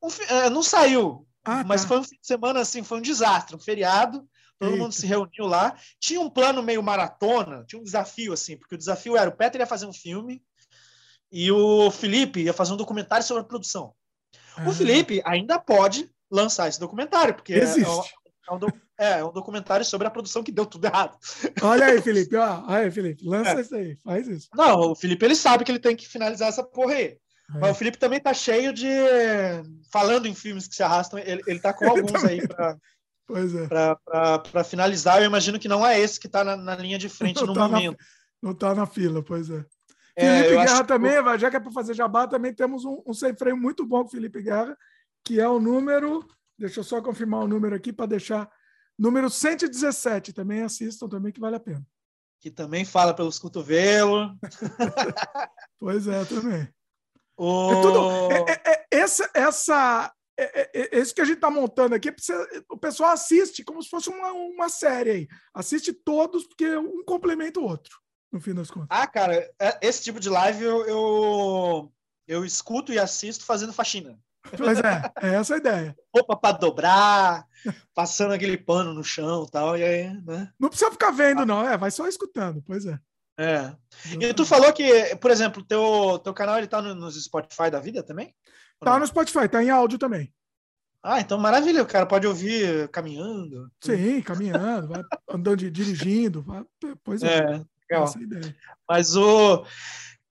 Um, 0.03 0.09
é, 0.29 0.51
não 0.51 0.63
saiu, 0.63 1.27
ah, 1.47 1.65
mas 1.65 1.83
tá. 1.83 1.89
foi 1.89 1.99
um 1.99 2.05
fim 2.05 2.17
de 2.21 2.27
semana 2.27 2.61
assim, 2.61 2.83
foi 2.83 2.99
um 2.99 3.03
desastre, 3.03 3.55
um 3.55 3.61
feriado. 3.61 4.27
Todo 4.59 4.71
Eita. 4.71 4.83
mundo 4.83 4.93
se 4.93 5.07
reuniu 5.07 5.47
lá. 5.47 5.77
Tinha 6.01 6.21
um 6.21 6.31
plano 6.31 6.63
meio 6.63 6.83
maratona, 6.83 7.65
tinha 7.67 7.81
um 7.81 7.85
desafio 7.85 8.33
assim, 8.33 8.57
porque 8.57 8.75
o 8.75 8.79
desafio 8.79 9.17
era 9.17 9.31
o 9.31 9.37
Peter 9.37 9.61
ia 9.61 9.67
fazer 9.67 9.87
um 9.87 9.93
filme 9.93 10.43
e 11.31 11.53
o 11.53 11.91
Felipe 11.91 12.41
ia 12.41 12.53
fazer 12.53 12.73
um 12.73 12.77
documentário 12.77 13.25
sobre 13.25 13.43
a 13.43 13.47
produção. 13.47 13.93
O 14.67 14.73
Felipe 14.73 15.23
ainda 15.25 15.59
pode 15.59 16.11
lançar 16.31 16.69
esse 16.69 16.81
documentário, 16.81 17.35
porque 17.35 17.53
é, 17.53 17.59
é, 17.59 17.89
um, 18.51 18.67
é, 18.99 19.19
é, 19.19 19.25
um, 19.25 19.31
documentário 19.31 19.85
sobre 19.85 20.07
a 20.07 20.11
produção 20.11 20.43
que 20.43 20.51
deu 20.51 20.65
tudo 20.65 20.87
errado. 20.87 21.17
Olha 21.63 21.87
aí, 21.87 22.01
Felipe, 22.01 22.35
ó, 22.37 22.65
aí, 22.67 22.91
Felipe, 22.91 23.23
lança 23.29 23.51
é. 23.51 23.61
isso 23.61 23.75
aí, 23.75 23.97
faz 24.03 24.27
isso. 24.27 24.49
Não, 24.55 24.93
o 24.93 24.95
Felipe 24.95 25.25
ele 25.25 25.37
sabe 25.37 25.65
que 25.65 25.71
ele 25.71 25.79
tem 25.79 25.95
que 25.95 26.09
finalizar 26.09 26.49
essa 26.49 26.65
porra 26.65 26.95
aí. 26.95 27.19
É. 27.55 27.59
Mas 27.59 27.71
o 27.71 27.75
Felipe 27.75 27.99
também 27.99 28.21
tá 28.21 28.35
cheio 28.35 28.73
de. 28.73 28.89
Falando 29.93 30.27
em 30.27 30.35
filmes 30.35 30.67
que 30.67 30.75
se 30.75 30.83
arrastam, 30.83 31.19
ele, 31.19 31.43
ele 31.47 31.61
tá 31.61 31.73
com 31.73 31.89
alguns 31.89 32.25
aí 32.25 32.47
para 32.47 32.77
Pois 33.27 33.55
é. 33.55 33.67
Para 33.67 34.65
finalizar, 34.65 35.21
eu 35.21 35.27
imagino 35.27 35.59
que 35.59 35.69
não 35.69 35.85
é 35.85 35.99
esse 35.99 36.19
que 36.19 36.29
está 36.29 36.45
na, 36.45 36.57
na, 36.57 36.77
linha 36.77 36.97
de 36.97 37.09
frente 37.09 37.41
não 37.43 37.49
no 37.49 37.55
tá 37.55 37.69
momento. 37.69 37.99
Na, 37.99 38.07
não 38.43 38.51
está 38.53 38.75
na 38.75 38.87
fila, 38.87 39.23
pois 39.23 39.51
é. 39.51 39.65
É, 40.15 40.43
Felipe 40.43 40.65
Guerra 40.65 40.85
também, 40.85 41.23
que... 41.23 41.39
já 41.39 41.51
que 41.51 41.57
é 41.57 41.61
para 41.61 41.73
fazer 41.73 41.93
jabá, 41.93 42.27
também 42.27 42.55
temos 42.55 42.85
um, 42.85 43.03
um 43.05 43.13
sem 43.13 43.37
freio 43.37 43.57
muito 43.57 43.85
bom 43.85 44.03
com 44.03 44.11
Felipe 44.11 44.41
Guerra, 44.41 44.77
que 45.25 45.41
é 45.41 45.49
o 45.49 45.61
número. 45.61 46.27
Deixa 46.59 46.81
eu 46.81 46.85
só 46.85 47.03
confirmar 47.03 47.41
o 47.41 47.49
número 47.49 47.75
aqui 47.75 47.93
para 47.93 48.07
deixar. 48.07 48.49
Número 48.99 49.29
117, 49.29 50.33
também 50.33 50.63
assistam, 50.63 51.09
também 51.09 51.33
que 51.33 51.41
vale 51.41 51.57
a 51.57 51.61
pena. 51.61 51.87
Que 52.41 52.51
também 52.51 52.85
fala 52.85 53.13
pelos 53.13 53.39
cotovelos. 53.41 54.31
pois 55.79 56.07
é, 56.07 56.25
também. 56.25 56.67
É 57.39 57.83
tudo. 57.83 58.33
É, 58.33 58.53
é, 58.53 58.73
é, 58.73 58.87
essa, 58.91 59.31
essa, 59.35 60.13
é, 60.39 60.61
é, 60.61 60.71
é, 60.75 60.99
esse 60.99 61.15
que 61.15 61.21
a 61.21 61.25
gente 61.25 61.37
está 61.37 61.51
montando 61.51 61.95
aqui, 61.95 62.15
o 62.71 62.79
pessoal 62.79 63.11
assiste 63.11 63.65
como 63.65 63.83
se 63.83 63.89
fosse 63.89 64.09
uma, 64.09 64.33
uma 64.33 64.69
série 64.69 65.11
aí. 65.11 65.29
Assiste 65.55 65.93
todos, 65.93 66.47
porque 66.47 66.77
um 66.77 67.05
complementa 67.05 67.61
o 67.61 67.65
outro 67.65 67.97
no 68.33 68.41
fim 68.41 68.55
das 68.55 68.71
contas. 68.71 68.89
Ah, 68.91 69.07
cara, 69.07 69.51
esse 69.81 70.05
tipo 70.05 70.21
de 70.21 70.29
live 70.29 70.63
eu, 70.63 70.87
eu, 70.87 71.93
eu 72.29 72.45
escuto 72.45 72.93
e 72.93 72.99
assisto 72.99 73.45
fazendo 73.45 73.73
faxina. 73.73 74.19
Pois 74.57 74.79
é, 74.79 75.13
é 75.23 75.35
essa 75.35 75.55
a 75.55 75.59
ideia. 75.59 75.97
Roupa 76.15 76.37
para 76.37 76.57
dobrar, 76.57 77.47
passando 77.95 78.33
aquele 78.33 78.57
pano 78.57 78.95
no 78.95 79.03
chão 79.03 79.45
tal, 79.47 79.77
e 79.77 79.83
aí, 79.83 80.13
né? 80.23 80.53
Não 80.59 80.69
precisa 80.69 80.91
ficar 80.91 81.11
vendo, 81.11 81.45
não, 81.45 81.67
é, 81.67 81.77
vai 81.77 81.91
só 81.91 82.07
escutando, 82.07 82.63
pois 82.65 82.87
é. 82.87 82.99
É. 83.39 83.75
E 84.19 84.33
tu 84.33 84.47
falou 84.47 84.73
que, 84.73 85.15
por 85.17 85.31
exemplo, 85.31 85.63
teu, 85.63 86.19
teu 86.23 86.33
canal 86.33 86.59
ele 86.59 86.67
tá 86.67 86.81
no, 86.81 86.95
nos 86.95 87.23
Spotify 87.23 87.71
da 87.71 87.81
vida 87.81 88.03
também? 88.03 88.35
Tá 88.81 88.99
no 88.99 89.07
Spotify, 89.07 89.49
tá 89.49 89.63
em 89.63 89.71
áudio 89.71 89.99
também. 89.99 90.33
Ah, 91.03 91.21
então 91.21 91.39
maravilha, 91.39 91.83
o 91.83 91.87
cara 91.87 92.05
pode 92.05 92.27
ouvir 92.27 92.89
caminhando. 92.89 93.71
Sim, 93.81 94.21
caminhando, 94.23 94.89
vai 94.89 95.03
andando, 95.31 95.71
dirigindo. 95.71 96.43
Vai, 96.43 96.65
pois 97.05 97.23
é. 97.23 97.39
é. 97.39 97.65
Legal. 97.89 98.13
Mas 98.89 99.15
o. 99.15 99.65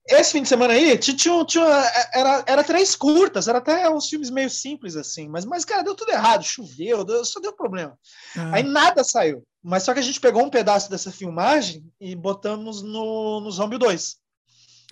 Esse 0.07 0.33
fim 0.33 0.43
de 0.43 0.49
semana 0.49 0.73
aí, 0.73 0.97
tinha, 0.99 1.45
tinha, 1.45 1.65
era, 2.13 2.43
era 2.45 2.63
três 2.63 2.95
curtas, 2.95 3.47
era 3.47 3.57
até 3.57 3.89
uns 3.89 4.07
filmes 4.07 4.29
meio 4.29 4.51
simples 4.51 4.95
assim, 4.95 5.27
mas, 5.27 5.45
mas 5.45 5.65
cara, 5.65 5.83
deu 5.83 5.95
tudo 5.95 6.11
errado, 6.11 6.43
choveu, 6.43 7.03
deu, 7.03 7.25
só 7.25 7.39
deu 7.39 7.53
problema. 7.53 7.97
Ah. 8.37 8.55
Aí 8.55 8.63
nada 8.63 9.03
saiu. 9.03 9.43
Mas 9.63 9.81
só 9.81 9.93
que 9.93 9.99
a 9.99 10.03
gente 10.03 10.21
pegou 10.21 10.43
um 10.43 10.49
pedaço 10.49 10.91
dessa 10.91 11.11
filmagem 11.11 11.91
e 11.99 12.15
botamos 12.15 12.83
no, 12.83 13.41
no 13.41 13.51
Zombie 13.51 13.79
2. 13.79 14.17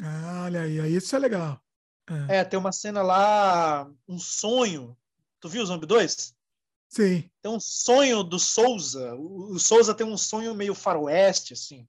Ah, 0.01 0.43
olha 0.45 0.61
aí, 0.61 0.79
aí 0.79 0.95
isso 0.95 1.15
é 1.15 1.19
legal. 1.19 1.61
É. 2.27 2.37
é, 2.37 2.43
tem 2.43 2.57
uma 2.57 2.71
cena 2.71 3.03
lá, 3.03 3.87
um 4.07 4.17
sonho. 4.17 4.97
Tu 5.39 5.47
viu 5.47 5.61
o 5.61 5.65
Zombie 5.65 5.85
2? 5.85 6.33
Sim. 6.89 7.29
Tem 7.39 7.51
um 7.51 7.59
sonho 7.59 8.23
do 8.23 8.39
Souza. 8.39 9.13
O, 9.13 9.53
o 9.53 9.59
Souza 9.59 9.93
tem 9.93 10.05
um 10.05 10.17
sonho 10.17 10.55
meio 10.55 10.73
faroeste, 10.73 11.53
assim. 11.53 11.87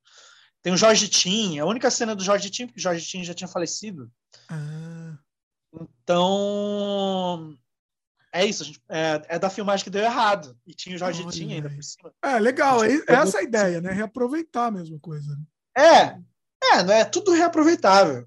Tem 0.64 0.72
o 0.72 0.78
Jorge 0.78 1.08
Tim, 1.08 1.58
a 1.58 1.66
única 1.66 1.90
cena 1.90 2.16
do 2.16 2.24
Jorge 2.24 2.48
Tim, 2.48 2.66
porque 2.66 2.80
o 2.80 2.82
Jorge 2.82 3.06
Tim 3.06 3.22
já 3.22 3.34
tinha 3.34 3.46
falecido. 3.46 4.10
Ah. 4.48 5.18
Então, 6.02 7.54
é 8.32 8.46
isso, 8.46 8.64
gente, 8.64 8.82
é, 8.88 9.22
é, 9.28 9.38
da 9.38 9.50
filmagem 9.50 9.84
que 9.84 9.90
deu 9.90 10.02
errado. 10.02 10.58
E 10.66 10.72
tinha 10.72 10.96
o 10.96 10.98
Jorge 10.98 11.20
Olha, 11.22 11.30
Tim 11.30 11.52
ainda 11.52 11.68
por 11.68 11.84
cima. 11.84 12.14
É, 12.22 12.38
legal, 12.38 12.82
é, 12.82 12.94
essa 13.06 13.36
é 13.36 13.40
a 13.40 13.44
ideia, 13.44 13.80
né? 13.82 13.92
Reaproveitar 13.92 14.68
a 14.68 14.70
mesma 14.70 14.98
coisa. 15.00 15.36
Né? 15.36 15.44
É, 15.76 16.78
é, 16.78 17.00
é 17.00 17.04
tudo 17.04 17.32
reaproveitável. 17.32 18.26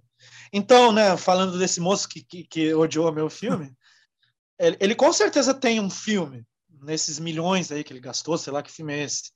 Então, 0.54 0.92
né, 0.92 1.18
falando 1.18 1.58
desse 1.58 1.80
moço 1.80 2.08
que, 2.08 2.22
que, 2.22 2.44
que 2.44 2.72
odiou 2.72 3.12
meu 3.12 3.32
filme, 3.32 3.76
ele, 4.60 4.78
ele, 4.80 4.96
com 4.96 5.12
certeza 5.12 5.56
tem 5.56 5.80
um 5.80 5.90
filme 5.90 6.46
nesses 6.84 7.18
milhões 7.18 7.72
aí 7.72 7.84
que 7.84 7.92
ele 7.92 8.00
gastou, 8.00 8.38
sei 8.38 8.54
lá 8.54 8.62
que 8.62 8.72
filme 8.72 8.94
é 8.94 9.06
esse. 9.06 9.32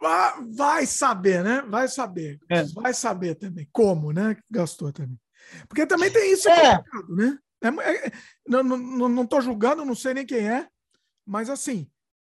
Vai 0.00 0.86
saber, 0.86 1.42
né? 1.42 1.62
Vai 1.62 1.88
saber. 1.88 2.38
É. 2.50 2.62
Vai 2.74 2.92
saber 2.92 3.34
também 3.36 3.68
como, 3.72 4.12
né? 4.12 4.36
Gastou 4.50 4.92
também. 4.92 5.18
Porque 5.68 5.86
também 5.86 6.10
tem 6.10 6.32
isso 6.32 6.48
é. 6.48 6.82
né? 7.08 7.38
É, 7.62 8.06
é, 8.06 8.12
não, 8.46 8.62
não, 8.62 9.08
não 9.08 9.26
tô 9.26 9.40
julgando, 9.40 9.84
não 9.84 9.94
sei 9.94 10.14
nem 10.14 10.26
quem 10.26 10.46
é, 10.48 10.68
mas 11.26 11.48
assim, 11.48 11.90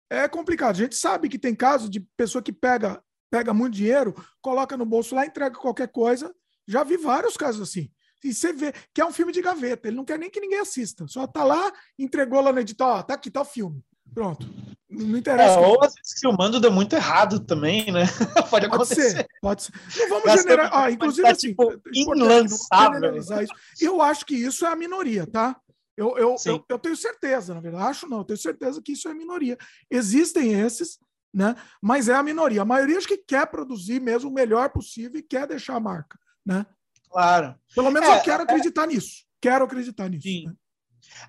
é 0.09 0.27
complicado. 0.27 0.75
A 0.75 0.79
gente 0.79 0.95
sabe 0.95 1.29
que 1.29 1.39
tem 1.39 1.55
casos 1.55 1.89
de 1.89 2.01
pessoa 2.17 2.41
que 2.41 2.51
pega, 2.51 3.01
pega 3.29 3.53
muito 3.53 3.75
dinheiro, 3.75 4.13
coloca 4.41 4.75
no 4.75 4.85
bolso 4.85 5.15
lá, 5.15 5.25
entrega 5.25 5.55
qualquer 5.57 5.88
coisa. 5.88 6.33
Já 6.67 6.83
vi 6.83 6.97
vários 6.97 7.38
casos 7.38 7.69
assim. 7.69 7.89
E 8.23 8.33
você 8.33 8.53
vê 8.53 8.73
que 8.93 9.01
é 9.01 9.05
um 9.05 9.13
filme 9.13 9.31
de 9.31 9.41
gaveta, 9.41 9.88
ele 9.88 9.97
não 9.97 10.05
quer 10.05 10.19
nem 10.19 10.29
que 10.29 10.41
ninguém 10.41 10.59
assista. 10.59 11.07
Só 11.07 11.25
tá 11.25 11.43
lá, 11.43 11.71
entregou 11.97 12.41
lá 12.41 12.51
no 12.51 12.59
edital, 12.59 12.97
ó, 12.97 13.03
tá 13.03 13.13
aqui, 13.13 13.31
tá 13.31 13.41
o 13.41 13.45
filme. 13.45 13.83
Pronto. 14.13 14.45
Não 14.91 15.18
interessa. 15.18 15.59
É, 15.59 15.65
ou 15.65 15.81
às 15.81 15.93
vezes 15.93 16.19
filmando 16.19 16.59
deu 16.59 16.72
muito 16.72 16.93
errado 16.93 17.39
também, 17.39 17.89
né? 17.91 18.03
pode, 18.35 18.49
pode 18.49 18.65
acontecer. 18.65 19.09
Ser, 19.11 19.27
pode 19.41 19.63
ser. 19.63 19.72
Não 19.97 20.09
vamos 20.22 20.41
generar. 20.41 20.69
Ah, 20.73 20.91
inclusive, 20.91 21.23
tá, 21.23 21.31
assim, 21.31 21.47
tipo, 21.49 21.81
inlançável. 21.93 23.15
Isso. 23.18 23.34
Eu 23.80 24.01
acho 24.01 24.26
que 24.26 24.35
isso 24.35 24.65
é 24.65 24.69
a 24.69 24.76
minoria, 24.76 25.26
tá? 25.26 25.55
Eu, 25.95 26.18
eu, 26.18 26.35
eu, 26.45 26.65
eu, 26.68 26.80
tenho 26.80 26.95
certeza, 26.95 27.53
na 27.53 27.61
verdade. 27.61 27.85
Acho 27.85 28.07
não, 28.07 28.19
eu 28.19 28.23
tenho 28.26 28.39
certeza 28.39 28.81
que 28.81 28.91
isso 28.91 29.07
é 29.07 29.11
a 29.11 29.15
minoria. 29.15 29.57
Existem 29.89 30.59
esses, 30.59 30.99
né? 31.34 31.55
Mas 31.81 32.09
é 32.09 32.13
a 32.13 32.23
minoria. 32.23 32.63
A 32.63 32.65
maioria 32.65 32.97
acho 32.97 33.07
que 33.07 33.18
quer 33.18 33.45
produzir 33.47 34.01
mesmo 34.01 34.30
o 34.30 34.34
melhor 34.34 34.69
possível 34.72 35.19
e 35.19 35.23
quer 35.23 35.47
deixar 35.47 35.76
a 35.76 35.80
marca, 35.80 36.19
né? 36.45 36.65
Claro. 37.09 37.55
Pelo 37.73 37.91
menos 37.91 38.09
é, 38.09 38.18
eu 38.18 38.22
quero 38.22 38.41
é... 38.41 38.43
acreditar 38.43 38.88
nisso. 38.88 39.26
Quero 39.39 39.65
acreditar 39.65 40.09
nisso. 40.09 40.27
Sim. 40.27 40.47
Né? 40.47 40.53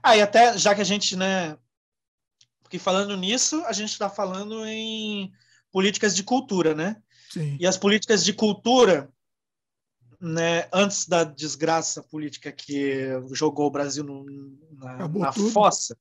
Ah, 0.02 0.16
e 0.16 0.22
até 0.22 0.56
já 0.56 0.74
que 0.74 0.80
a 0.80 0.84
gente, 0.84 1.16
né, 1.16 1.56
porque 2.73 2.78
falando 2.78 3.15
nisso, 3.19 3.62
a 3.66 3.73
gente 3.73 3.90
está 3.90 4.09
falando 4.09 4.65
em 4.65 5.31
políticas 5.70 6.16
de 6.16 6.23
cultura, 6.23 6.74
né? 6.74 6.97
Sim. 7.31 7.59
E 7.61 7.66
as 7.66 7.77
políticas 7.77 8.24
de 8.24 8.32
cultura, 8.32 9.11
né, 10.19 10.70
antes 10.73 11.07
da 11.07 11.23
desgraça 11.23 12.03
política 12.03 12.51
que 12.51 13.09
jogou 13.32 13.66
o 13.66 13.70
Brasil 13.70 14.03
no, 14.03 14.24
na, 14.73 15.07
na 15.07 15.32
fossa, 15.32 15.94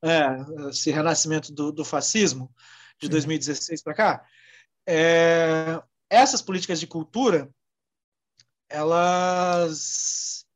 é. 0.00 0.08
É, 0.08 0.68
esse 0.70 0.92
renascimento 0.92 1.52
do, 1.52 1.72
do 1.72 1.84
fascismo 1.84 2.54
de 3.00 3.06
Sim. 3.06 3.10
2016 3.10 3.82
para 3.82 3.94
cá, 3.94 4.24
é, 4.86 5.82
essas 6.08 6.40
políticas 6.40 6.78
de 6.78 6.86
cultura, 6.86 7.50
elas 8.68 10.46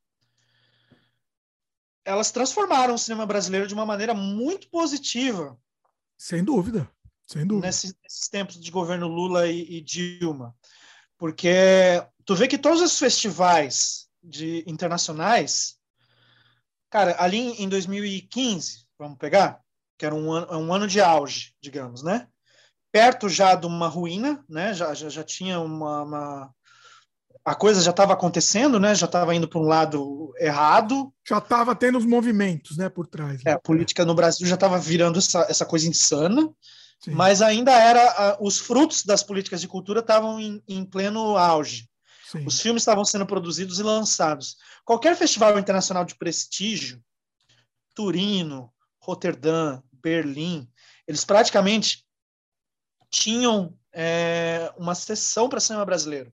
elas 2.04 2.30
transformaram 2.30 2.94
o 2.94 2.98
cinema 2.98 3.26
brasileiro 3.26 3.66
de 3.66 3.74
uma 3.74 3.86
maneira 3.86 4.14
muito 4.14 4.68
positiva. 4.68 5.58
Sem 6.18 6.42
dúvida, 6.42 6.88
sem 7.26 7.46
dúvida. 7.46 7.66
Nesses, 7.66 7.94
nesses 8.02 8.28
tempos 8.28 8.60
de 8.60 8.70
governo 8.70 9.08
Lula 9.08 9.48
e, 9.48 9.78
e, 9.78 9.80
Dilma. 9.80 10.54
Porque 11.16 12.04
tu 12.24 12.34
vê 12.34 12.48
que 12.48 12.58
todos 12.58 12.80
os 12.80 12.98
festivais 12.98 14.08
de 14.22 14.64
internacionais, 14.66 15.76
cara, 16.90 17.16
ali 17.18 17.38
em 17.62 17.68
2015, 17.68 18.86
vamos 18.98 19.18
pegar, 19.18 19.60
que 19.96 20.06
era 20.06 20.14
um 20.14 20.32
ano, 20.32 20.58
um 20.58 20.72
ano 20.72 20.86
de 20.86 21.00
auge, 21.00 21.54
digamos, 21.60 22.02
né? 22.02 22.28
Perto 22.90 23.28
já 23.28 23.54
de 23.54 23.66
uma 23.66 23.88
ruína, 23.88 24.44
né? 24.48 24.74
Já, 24.74 24.92
já, 24.94 25.08
já 25.08 25.24
tinha 25.24 25.60
uma, 25.60 26.02
uma 26.02 26.54
a 27.44 27.54
coisa 27.54 27.82
já 27.82 27.90
estava 27.90 28.12
acontecendo, 28.12 28.78
né? 28.78 28.94
Já 28.94 29.06
estava 29.06 29.34
indo 29.34 29.48
para 29.48 29.58
um 29.58 29.64
lado 29.64 30.32
errado. 30.38 31.12
Já 31.26 31.38
estava 31.38 31.74
tendo 31.74 31.98
os 31.98 32.06
movimentos, 32.06 32.76
né, 32.76 32.88
por 32.88 33.06
trás. 33.06 33.42
Né? 33.42 33.50
É, 33.50 33.52
a 33.52 33.58
política 33.58 34.04
no 34.04 34.14
Brasil 34.14 34.46
já 34.46 34.54
estava 34.54 34.78
virando 34.78 35.18
essa, 35.18 35.46
essa 35.48 35.66
coisa 35.66 35.88
insana, 35.88 36.48
Sim. 37.00 37.10
mas 37.12 37.42
ainda 37.42 37.72
era 37.72 38.38
os 38.40 38.58
frutos 38.58 39.04
das 39.04 39.22
políticas 39.22 39.60
de 39.60 39.68
cultura 39.68 40.00
estavam 40.00 40.38
em, 40.38 40.62
em, 40.68 40.84
pleno 40.84 41.36
auge. 41.36 41.88
Sim. 42.30 42.46
Os 42.46 42.60
filmes 42.60 42.82
estavam 42.82 43.04
sendo 43.04 43.26
produzidos 43.26 43.80
e 43.80 43.82
lançados. 43.82 44.56
Qualquer 44.84 45.16
festival 45.16 45.58
internacional 45.58 46.04
de 46.04 46.14
prestígio, 46.14 47.02
Turino, 47.94 48.72
Roterdã, 49.00 49.82
Berlim, 49.92 50.68
eles 51.06 51.24
praticamente 51.24 52.04
tinham 53.10 53.76
é, 53.92 54.72
uma 54.78 54.94
sessão 54.94 55.48
para 55.48 55.60
cinema 55.60 55.84
brasileiro. 55.84 56.32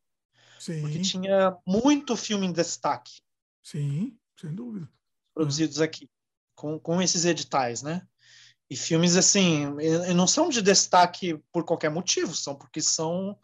Sim. 0.60 0.82
Porque 0.82 1.00
tinha 1.00 1.58
muito 1.66 2.16
filme 2.16 2.46
em 2.46 2.52
destaque. 2.52 3.22
Sim, 3.64 4.16
sem 4.40 4.54
dúvida. 4.54 4.88
Produzidos 5.34 5.80
aqui, 5.80 6.10
com, 6.54 6.78
com 6.78 7.02
esses 7.02 7.26
editais, 7.26 7.82
né? 7.82 8.06
E 8.70 8.76
filmes, 8.76 9.16
assim, 9.16 9.66
não 10.16 10.28
são 10.28 10.50
de 10.50 10.62
destaque 10.62 11.42
por 11.52 11.64
qualquer 11.64 11.90
motivo, 11.90 12.36
são 12.36 12.56
porque 12.56 12.82
são 12.82 13.36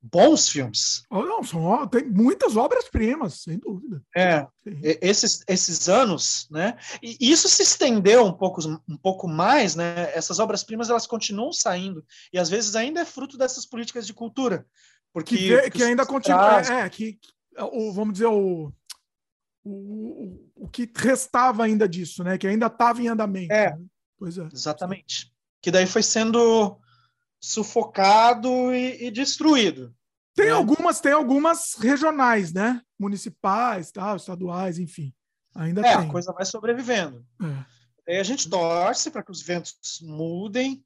bons 0.00 0.48
filmes. 0.48 1.04
Oh, 1.10 1.22
não, 1.22 1.42
são, 1.42 1.86
tem 1.88 2.08
muitas 2.08 2.56
obras-primas, 2.56 3.42
sem 3.42 3.58
dúvida. 3.58 4.02
É, 4.16 4.46
esses, 5.00 5.42
esses 5.46 5.88
anos, 5.88 6.48
né? 6.50 6.76
E 7.02 7.30
isso 7.30 7.48
se 7.48 7.62
estendeu 7.62 8.24
um 8.24 8.32
pouco, 8.32 8.60
um 8.88 8.96
pouco 8.96 9.28
mais, 9.28 9.74
né? 9.74 10.12
Essas 10.14 10.38
obras-primas 10.38 10.90
elas 10.90 11.06
continuam 11.06 11.52
saindo 11.52 12.04
e 12.32 12.38
às 12.38 12.48
vezes 12.48 12.74
ainda 12.74 13.00
é 13.00 13.04
fruto 13.04 13.36
dessas 13.36 13.66
políticas 13.66 14.06
de 14.06 14.14
cultura, 14.14 14.66
porque 15.12 15.36
que, 15.36 15.48
vê, 15.48 15.70
que 15.70 15.82
ainda 15.82 16.06
continua, 16.06 16.60
é, 16.60 16.80
é, 16.80 16.88
que 16.88 17.18
o, 17.58 17.92
vamos 17.92 18.14
dizer 18.14 18.26
o, 18.26 18.72
o, 19.64 20.50
o 20.54 20.68
que 20.68 20.90
restava 20.96 21.64
ainda 21.64 21.88
disso, 21.88 22.22
né? 22.22 22.38
Que 22.38 22.46
ainda 22.46 22.66
estava 22.66 23.02
em 23.02 23.08
andamento. 23.08 23.52
É, 23.52 23.76
né? 23.76 23.84
pois 24.16 24.38
é, 24.38 24.48
exatamente. 24.52 25.32
Que 25.60 25.70
daí 25.70 25.86
foi 25.86 26.02
sendo 26.02 26.78
sufocado 27.40 28.72
e, 28.72 29.06
e 29.06 29.10
destruído. 29.10 29.94
Tem 30.34 30.46
né? 30.46 30.52
algumas, 30.52 31.00
tem 31.00 31.12
algumas 31.12 31.74
regionais, 31.74 32.52
né? 32.52 32.80
Municipais, 32.98 33.90
tal, 33.90 34.16
estaduais, 34.16 34.78
enfim. 34.78 35.12
Ainda 35.54 35.80
é, 35.80 35.96
tem. 35.96 36.06
a 36.06 36.10
coisa 36.10 36.32
vai 36.32 36.44
sobrevivendo. 36.44 37.26
É. 37.42 38.12
Aí 38.12 38.18
a 38.18 38.22
gente 38.22 38.48
torce 38.48 39.10
para 39.10 39.22
que 39.22 39.30
os 39.30 39.42
ventos 39.42 39.98
mudem 40.00 40.84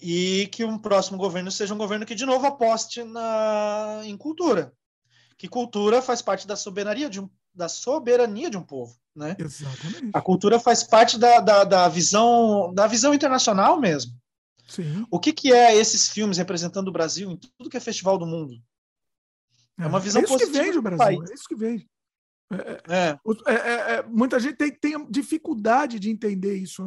e 0.00 0.48
que 0.52 0.64
um 0.64 0.78
próximo 0.78 1.18
governo 1.18 1.50
seja 1.50 1.74
um 1.74 1.78
governo 1.78 2.06
que 2.06 2.14
de 2.14 2.24
novo 2.24 2.46
aposte 2.46 3.02
na, 3.02 4.00
em 4.04 4.16
cultura. 4.16 4.72
Que 5.36 5.48
cultura 5.48 6.02
faz 6.02 6.22
parte 6.22 6.46
da 6.46 6.56
soberania 6.56 7.08
de 7.08 7.20
um, 7.20 7.28
da 7.54 7.68
soberania 7.68 8.50
de 8.50 8.56
um 8.56 8.62
povo, 8.62 8.96
né? 9.14 9.36
Exatamente. 9.38 10.10
A 10.12 10.20
cultura 10.20 10.58
faz 10.58 10.82
parte 10.82 11.18
da, 11.18 11.40
da, 11.40 11.64
da 11.64 11.88
visão 11.88 12.72
da 12.74 12.86
visão 12.86 13.14
internacional 13.14 13.78
mesmo. 13.80 14.12
Sim. 14.68 15.06
O 15.10 15.18
que, 15.18 15.32
que 15.32 15.52
é 15.52 15.74
esses 15.74 16.08
filmes 16.08 16.38
representando 16.38 16.88
o 16.88 16.92
Brasil 16.92 17.30
em 17.30 17.36
tudo 17.36 17.70
que 17.70 17.76
é 17.76 17.80
festival 17.80 18.18
do 18.18 18.26
mundo? 18.26 18.54
É, 19.78 19.86
uma 19.86 20.00
visão 20.00 20.20
é 20.20 20.24
isso 20.24 20.32
positiva 20.32 20.58
que 20.58 20.64
vende 20.64 20.78
o 20.78 20.82
Brasil, 20.82 21.24
é 21.24 21.34
isso 21.34 21.48
que 21.48 21.54
vende. 21.54 21.88
É. 22.50 22.82
É. 22.88 23.18
é. 23.46 23.94
É, 23.96 24.02
muita 24.04 24.40
gente 24.40 24.56
tem, 24.56 24.70
tem, 24.70 25.06
dificuldade 25.10 25.98
de 25.98 26.10
entender 26.10 26.54
isso. 26.56 26.82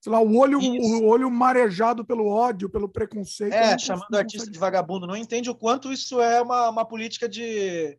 Sei 0.00 0.12
lá, 0.12 0.20
o 0.20 0.36
olho, 0.36 0.60
isso. 0.60 1.02
o 1.02 1.06
olho 1.06 1.30
marejado 1.30 2.04
pelo 2.04 2.26
ódio, 2.26 2.68
pelo 2.68 2.88
preconceito. 2.88 3.52
É, 3.52 3.78
chamando 3.78 4.14
artista 4.14 4.50
de 4.50 4.58
vagabundo. 4.58 5.06
Não 5.06 5.16
entende 5.16 5.50
o 5.50 5.54
quanto 5.54 5.92
isso 5.92 6.20
é 6.20 6.40
uma, 6.40 6.70
uma 6.70 6.84
política 6.84 7.28
de, 7.28 7.98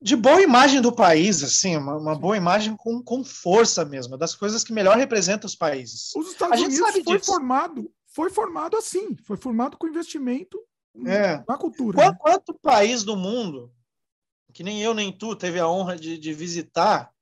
de 0.00 0.14
boa 0.14 0.40
imagem 0.42 0.80
do 0.80 0.92
país, 0.94 1.42
assim, 1.42 1.76
uma, 1.76 1.96
uma 1.96 2.14
boa 2.14 2.36
imagem 2.36 2.76
com, 2.76 3.02
com 3.02 3.24
força 3.24 3.84
mesmo, 3.84 4.16
das 4.16 4.34
coisas 4.34 4.62
que 4.62 4.72
melhor 4.72 4.96
representam 4.96 5.46
os 5.46 5.56
países. 5.56 6.14
Os 6.14 6.30
Estados 6.30 6.60
Unidos 6.60 6.78
foi 6.78 7.02
disso. 7.02 7.26
formado, 7.26 7.90
foi 8.06 8.30
formado 8.30 8.76
assim, 8.76 9.16
foi 9.24 9.36
formado 9.36 9.76
com 9.76 9.88
investimento 9.88 10.58
é. 11.06 11.42
na 11.48 11.56
cultura. 11.56 11.96
Quanto, 11.96 12.12
né? 12.12 12.18
quanto 12.20 12.54
país 12.54 13.02
do 13.02 13.16
mundo, 13.16 13.72
que 14.56 14.64
nem 14.64 14.80
eu 14.80 14.94
nem 14.94 15.12
tu 15.12 15.36
teve 15.36 15.60
a 15.60 15.68
honra 15.68 15.96
de, 15.96 16.16
de 16.16 16.32
visitar, 16.32 17.12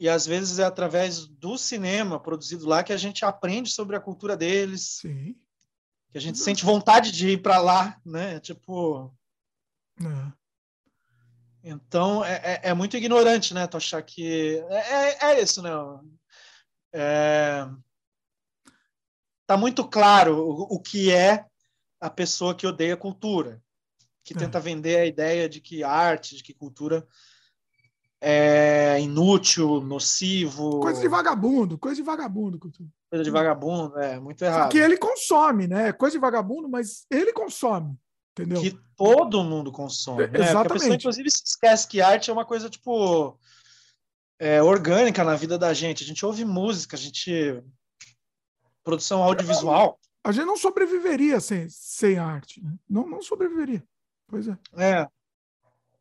e 0.00 0.08
às 0.08 0.24
vezes 0.24 0.58
é 0.58 0.64
através 0.64 1.26
do 1.26 1.58
cinema 1.58 2.18
produzido 2.18 2.66
lá 2.66 2.82
que 2.82 2.90
a 2.90 2.96
gente 2.96 3.22
aprende 3.22 3.68
sobre 3.68 3.96
a 3.96 4.00
cultura 4.00 4.34
deles, 4.34 5.00
Sim. 5.02 5.36
que 6.10 6.16
a 6.16 6.20
gente 6.22 6.38
sente 6.38 6.64
vontade 6.64 7.12
de 7.12 7.32
ir 7.32 7.42
para 7.42 7.58
lá, 7.58 8.00
né? 8.02 8.40
Tipo. 8.40 9.14
É. 10.00 10.32
Então, 11.64 12.24
é, 12.24 12.40
é, 12.42 12.60
é, 12.70 12.74
muito 12.74 12.96
ignorante, 12.96 13.52
né, 13.52 13.66
tu 13.66 13.76
achar 13.76 14.02
que... 14.02 14.56
É, 14.70 14.76
é, 14.76 15.18
é 15.32 15.42
isso, 15.42 15.60
né? 15.60 15.70
É... 16.94 17.68
Tá 19.46 19.58
muito 19.58 19.86
claro 19.86 20.38
o, 20.38 20.76
o, 20.76 20.80
que 20.80 21.12
é 21.12 21.44
a 22.00 22.08
pessoa 22.08 22.54
que 22.54 22.66
odeia 22.66 22.96
cultura, 22.96 23.62
que 24.24 24.34
tenta 24.34 24.60
vender 24.60 24.98
a 24.98 25.06
ideia 25.06 25.48
de 25.48 25.60
que 25.60 25.82
arte, 25.82 26.36
de 26.36 26.42
que 26.42 26.54
cultura 26.54 27.06
é 28.20 29.00
inútil, 29.00 29.80
nocivo... 29.80 30.80
Coisa 30.80 31.00
de 31.00 31.08
vagabundo, 31.08 31.76
coisa 31.76 31.96
de 31.96 32.02
vagabundo. 32.02 32.58
Coisa 32.58 33.24
de 33.24 33.30
vagabundo, 33.30 33.98
é 33.98 34.20
muito 34.20 34.44
errado. 34.44 34.68
Porque 34.68 34.78
ele 34.78 34.96
consome, 34.96 35.66
né? 35.66 35.92
Coisa 35.92 36.16
de 36.16 36.20
vagabundo, 36.20 36.68
mas 36.68 37.04
ele 37.10 37.32
consome. 37.32 37.98
Entendeu? 38.30 38.62
Que 38.62 38.78
todo 38.96 39.42
mundo 39.42 39.70
consome. 39.70 40.26
Né? 40.28 40.38
Exatamente. 40.38 40.66
a 40.66 40.74
pessoa, 40.74 40.94
inclusive, 40.94 41.30
se 41.30 41.42
esquece 41.44 41.88
que 41.88 42.00
arte 42.00 42.30
é 42.30 42.32
uma 42.32 42.46
coisa, 42.46 42.70
tipo, 42.70 43.38
é, 44.38 44.62
orgânica 44.62 45.22
na 45.22 45.34
vida 45.34 45.58
da 45.58 45.74
gente. 45.74 46.02
A 46.02 46.06
gente 46.06 46.24
ouve 46.24 46.44
música, 46.44 46.96
a 46.96 46.98
gente. 46.98 47.62
Produção 48.82 49.22
audiovisual. 49.22 49.98
A 50.24 50.32
gente 50.32 50.46
não 50.46 50.56
sobreviveria 50.56 51.40
sem, 51.40 51.68
sem 51.68 52.18
arte. 52.18 52.62
Né? 52.62 52.72
Não, 52.88 53.06
não 53.06 53.20
sobreviveria. 53.20 53.84
Pois 54.26 54.48
é. 54.48 54.58
É. 54.76 55.08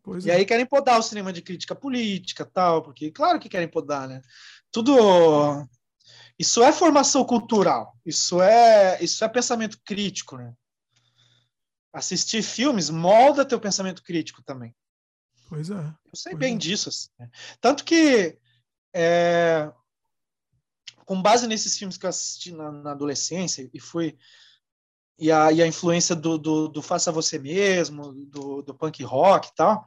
Pois 0.03 0.26
e 0.26 0.31
é. 0.31 0.35
aí 0.35 0.45
querem 0.45 0.65
podar 0.65 0.99
o 0.99 1.03
cinema 1.03 1.31
de 1.31 1.41
crítica 1.41 1.76
política 1.76 2.45
tal, 2.45 2.81
porque, 2.81 3.11
claro 3.11 3.39
que 3.39 3.49
querem 3.49 3.68
podar, 3.68 4.07
né? 4.07 4.22
Tudo. 4.72 5.68
Isso 6.39 6.64
é 6.64 6.72
formação 6.72 7.23
cultural, 7.23 7.95
isso 8.03 8.41
é, 8.41 8.98
isso 9.03 9.23
é 9.23 9.27
pensamento 9.27 9.80
crítico, 9.85 10.38
né? 10.38 10.56
assistir 11.93 12.41
filmes 12.41 12.89
molda 12.89 13.45
teu 13.45 13.60
pensamento 13.60 14.03
crítico 14.03 14.41
também. 14.41 14.76
Pois 15.49 15.69
é. 15.69 15.76
Eu 15.76 16.15
sei 16.15 16.34
bem 16.34 16.56
é. 16.56 16.57
disso. 16.57 16.89
Assim, 16.89 17.10
né? 17.19 17.30
Tanto 17.60 17.84
que, 17.84 18.38
é, 18.93 19.72
com 21.06 21.22
base 21.22 21.48
nesses 21.48 21.77
filmes 21.77 21.98
que 21.98 22.06
eu 22.06 22.10
assisti 22.10 22.52
na, 22.52 22.72
na 22.72 22.91
adolescência 22.91 23.69
e 23.73 23.80
fui 23.80 24.18
e 25.22 25.31
a, 25.31 25.52
e 25.52 25.61
a 25.61 25.68
influência 25.68 26.15
do, 26.15 26.38
do, 26.38 26.68
do, 26.68 26.81
faça 26.81 27.11
você 27.11 27.39
mesmo, 27.39 28.11
do, 28.11 28.61
do 28.61 28.73
punk 28.73 29.03
rock 29.03 29.48
e 29.48 29.56
tal, 29.56 29.85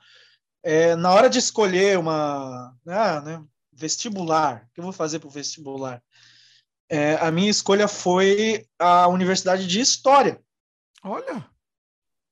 é, 0.63 0.97
na 0.97 1.13
hora 1.13 1.29
de 1.29 1.39
escolher 1.39 1.99
uma 1.99 2.75
ah, 2.87 3.21
né, 3.21 3.45
vestibular, 3.73 4.67
o 4.71 4.75
que 4.75 4.81
eu 4.81 4.85
vou 4.85 4.93
fazer 4.93 5.19
para 5.19 5.29
o 5.29 5.31
vestibular? 5.31 6.03
É, 6.89 7.17
a 7.17 7.31
minha 7.31 7.51
escolha 7.51 7.89
foi 7.89 8.67
a 8.79 9.09
Universidade 9.09 9.67
de 9.67 9.81
História. 9.81 10.41
Olha! 11.03 11.45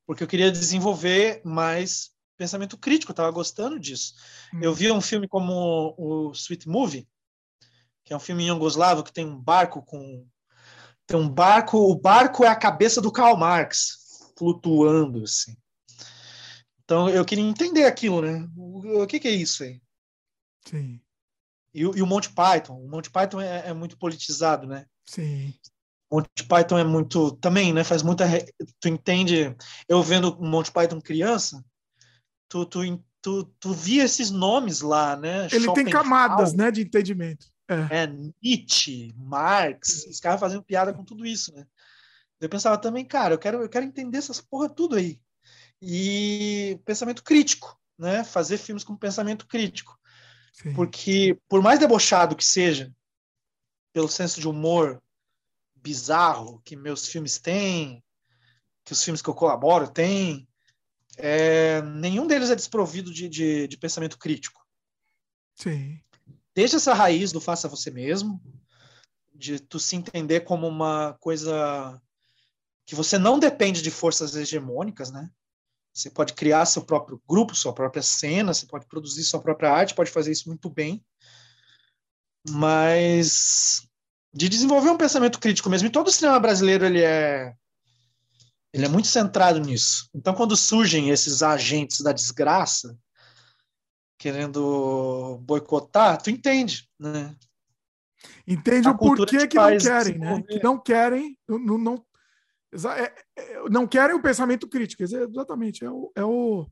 porque 0.06 0.22
eu 0.22 0.28
queria 0.28 0.50
desenvolver 0.50 1.40
mais 1.44 2.10
pensamento 2.36 2.76
crítico, 2.76 3.10
eu 3.10 3.14
estava 3.14 3.30
gostando 3.30 3.78
disso. 3.78 4.14
Hum. 4.52 4.60
Eu 4.62 4.74
vi 4.74 4.90
um 4.90 5.00
filme 5.00 5.26
como 5.28 5.94
o 5.96 6.32
Sweet 6.32 6.68
Movie, 6.68 7.08
que 8.04 8.12
é 8.12 8.16
um 8.16 8.20
filme 8.20 8.44
em 8.44 8.48
Yugoslavo 8.48 9.04
que 9.04 9.12
tem 9.12 9.24
um 9.24 9.38
barco 9.38 9.82
com 9.82 10.26
tem 11.12 11.20
um 11.20 11.28
barco, 11.28 11.76
o 11.76 11.94
barco 11.94 12.42
é 12.42 12.48
a 12.48 12.56
cabeça 12.56 12.98
do 12.98 13.12
Karl 13.12 13.36
Marx 13.36 14.32
flutuando 14.34 15.24
assim. 15.24 15.54
Então 16.82 17.06
eu 17.10 17.22
queria 17.22 17.44
entender 17.44 17.84
aquilo, 17.84 18.22
né? 18.22 18.48
O, 18.56 19.02
o 19.02 19.06
que, 19.06 19.20
que, 19.20 19.28
é 19.28 19.32
isso 19.32 19.62
aí? 19.62 19.78
Sim. 20.66 20.98
E, 21.74 21.82
e 21.82 22.02
o 22.02 22.06
Monty 22.06 22.30
Python, 22.32 22.82
o 22.82 22.88
Monty 22.88 23.10
Python 23.10 23.42
é, 23.42 23.68
é 23.68 23.74
muito 23.74 23.98
politizado, 23.98 24.66
né? 24.66 24.86
Sim. 25.06 25.52
Monty 26.10 26.44
Python 26.48 26.78
é 26.78 26.84
muito 26.84 27.32
também, 27.32 27.74
né? 27.74 27.84
Faz 27.84 28.02
muita 28.02 28.24
tu 28.80 28.88
entende? 28.88 29.54
Eu 29.86 30.02
vendo 30.02 30.40
Monty 30.40 30.72
Python 30.72 30.98
criança, 30.98 31.62
tu 32.48 32.64
tu, 32.64 33.04
tu, 33.20 33.44
tu 33.60 33.72
via 33.74 34.04
esses 34.04 34.30
nomes 34.30 34.80
lá, 34.80 35.14
né? 35.14 35.46
Ele 35.52 35.70
tem 35.74 35.84
camadas, 35.84 36.54
né, 36.54 36.70
de 36.70 36.80
entendimento. 36.80 37.51
É. 37.68 38.02
é 38.02 38.06
Nietzsche, 38.42 39.14
Marx, 39.16 40.06
os 40.06 40.20
caras 40.20 40.40
fazendo 40.40 40.62
piada 40.62 40.92
com 40.92 41.04
tudo 41.04 41.24
isso, 41.24 41.54
né? 41.54 41.66
Eu 42.40 42.48
pensava 42.48 42.76
também, 42.76 43.04
cara, 43.04 43.34
eu 43.34 43.38
quero 43.38 43.62
eu 43.62 43.68
quero 43.68 43.84
entender 43.84 44.18
essas 44.18 44.40
porra 44.40 44.68
tudo 44.68 44.96
aí. 44.96 45.20
E 45.80 46.80
pensamento 46.84 47.22
crítico, 47.22 47.78
né? 47.98 48.24
Fazer 48.24 48.58
filmes 48.58 48.84
com 48.84 48.96
pensamento 48.96 49.46
crítico. 49.46 49.98
Sim. 50.52 50.74
Porque 50.74 51.38
por 51.48 51.62
mais 51.62 51.78
debochado 51.78 52.36
que 52.36 52.44
seja, 52.44 52.92
pelo 53.92 54.08
senso 54.08 54.40
de 54.40 54.48
humor 54.48 55.02
bizarro 55.76 56.60
que 56.64 56.76
meus 56.76 57.08
filmes 57.08 57.38
têm, 57.38 58.02
que 58.84 58.92
os 58.92 59.02
filmes 59.02 59.20
que 59.22 59.28
eu 59.28 59.34
colaboro 59.34 59.88
têm, 59.88 60.48
é, 61.18 61.82
nenhum 61.82 62.26
deles 62.26 62.50
é 62.50 62.54
desprovido 62.54 63.12
de, 63.12 63.28
de, 63.28 63.68
de, 63.68 63.76
pensamento 63.76 64.18
crítico. 64.18 64.64
Sim. 65.56 66.00
Desde 66.54 66.76
essa 66.76 66.94
raiz 66.94 67.32
do 67.32 67.40
faça 67.40 67.68
você 67.68 67.90
mesmo, 67.90 68.40
de 69.34 69.58
tu 69.58 69.78
se 69.78 69.96
entender 69.96 70.40
como 70.40 70.66
uma 70.68 71.14
coisa 71.20 72.00
que 72.86 72.94
você 72.94 73.18
não 73.18 73.38
depende 73.38 73.82
de 73.82 73.90
forças 73.90 74.36
hegemônicas, 74.36 75.10
né? 75.10 75.30
Você 75.94 76.10
pode 76.10 76.32
criar 76.34 76.64
seu 76.64 76.82
próprio 76.82 77.20
grupo, 77.28 77.54
sua 77.54 77.72
própria 77.72 78.02
cena, 78.02 78.54
você 78.54 78.66
pode 78.66 78.86
produzir 78.86 79.24
sua 79.24 79.40
própria 79.40 79.70
arte, 79.70 79.94
pode 79.94 80.10
fazer 80.10 80.32
isso 80.32 80.48
muito 80.48 80.70
bem. 80.70 81.04
mas 82.48 83.86
de 84.34 84.48
desenvolver 84.48 84.90
um 84.90 84.96
pensamento 84.96 85.38
crítico 85.38 85.68
mesmo. 85.68 85.88
E 85.88 85.92
todo 85.92 86.08
o 86.08 86.12
cinema 86.12 86.40
brasileiro 86.40 86.84
ele 86.84 87.02
é 87.02 87.54
ele 88.72 88.86
é 88.86 88.88
muito 88.88 89.06
centrado 89.06 89.60
nisso. 89.60 90.08
Então, 90.14 90.34
quando 90.34 90.56
surgem 90.56 91.10
esses 91.10 91.42
agentes 91.42 92.00
da 92.00 92.10
desgraça 92.10 92.96
querendo 94.22 95.36
boicotar, 95.42 96.22
tu 96.22 96.30
entende, 96.30 96.88
né? 96.96 97.34
Entende 98.46 98.88
o 98.88 98.96
porquê 98.96 99.48
que 99.48 99.56
não 99.56 99.76
querem, 99.76 100.18
né? 100.18 100.42
Que 100.42 100.62
não 100.62 100.78
querem, 100.78 101.36
não, 101.48 101.76
não, 101.76 102.06
é, 102.96 103.12
é, 103.36 103.68
não 103.68 103.84
querem 103.84 104.14
o 104.14 104.22
pensamento 104.22 104.68
crítico. 104.68 105.02
Exatamente, 105.02 105.84
é 105.84 105.90
o. 105.90 106.12
É 106.14 106.24
o 106.24 106.68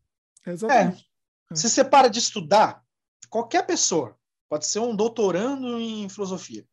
exatamente. 0.46 1.10
É. 1.50 1.54
Se 1.56 1.68
você 1.68 1.82
para 1.82 2.06
de 2.06 2.20
estudar, 2.20 2.84
qualquer 3.28 3.66
pessoa, 3.66 4.16
pode 4.48 4.64
ser 4.64 4.78
um 4.78 4.94
doutorando 4.94 5.80
em 5.80 6.08
filosofia, 6.08 6.64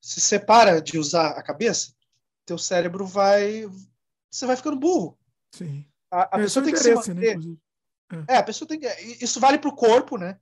se 0.00 0.18
você 0.18 0.38
para 0.38 0.80
de 0.80 0.98
usar 0.98 1.32
a 1.32 1.42
cabeça, 1.42 1.92
teu 2.46 2.56
cérebro 2.56 3.04
vai. 3.04 3.68
Você 4.30 4.46
vai 4.46 4.56
ficando 4.56 4.78
burro. 4.78 5.18
Sim. 5.52 5.84
A, 6.10 6.22
a 6.22 6.38
pessoa 6.38 6.64
tem 6.64 6.72
que 6.72 6.80
se 6.80 6.88
né, 6.88 6.94
manter. 6.94 7.38
Né, 7.38 7.56
é. 8.12 8.34
é. 8.34 8.36
a 8.36 8.42
pessoa 8.42 8.68
tem 8.68 8.78
que. 8.78 8.86
Isso 9.22 9.40
vale 9.40 9.58
para 9.58 9.70
o 9.70 9.74
corpo, 9.74 10.16
né? 10.16 10.38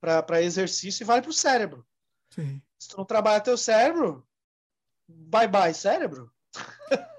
Para 0.00 0.42
exercício 0.42 1.02
e 1.02 1.06
vale 1.06 1.22
para 1.22 1.30
o 1.30 1.34
cérebro. 1.34 1.86
Sim. 2.30 2.60
Se 2.78 2.88
tu 2.88 2.98
não 2.98 3.04
trabalha 3.04 3.40
teu 3.40 3.56
cérebro, 3.56 4.26
bye 5.08 5.48
bye, 5.48 5.72
cérebro. 5.72 6.30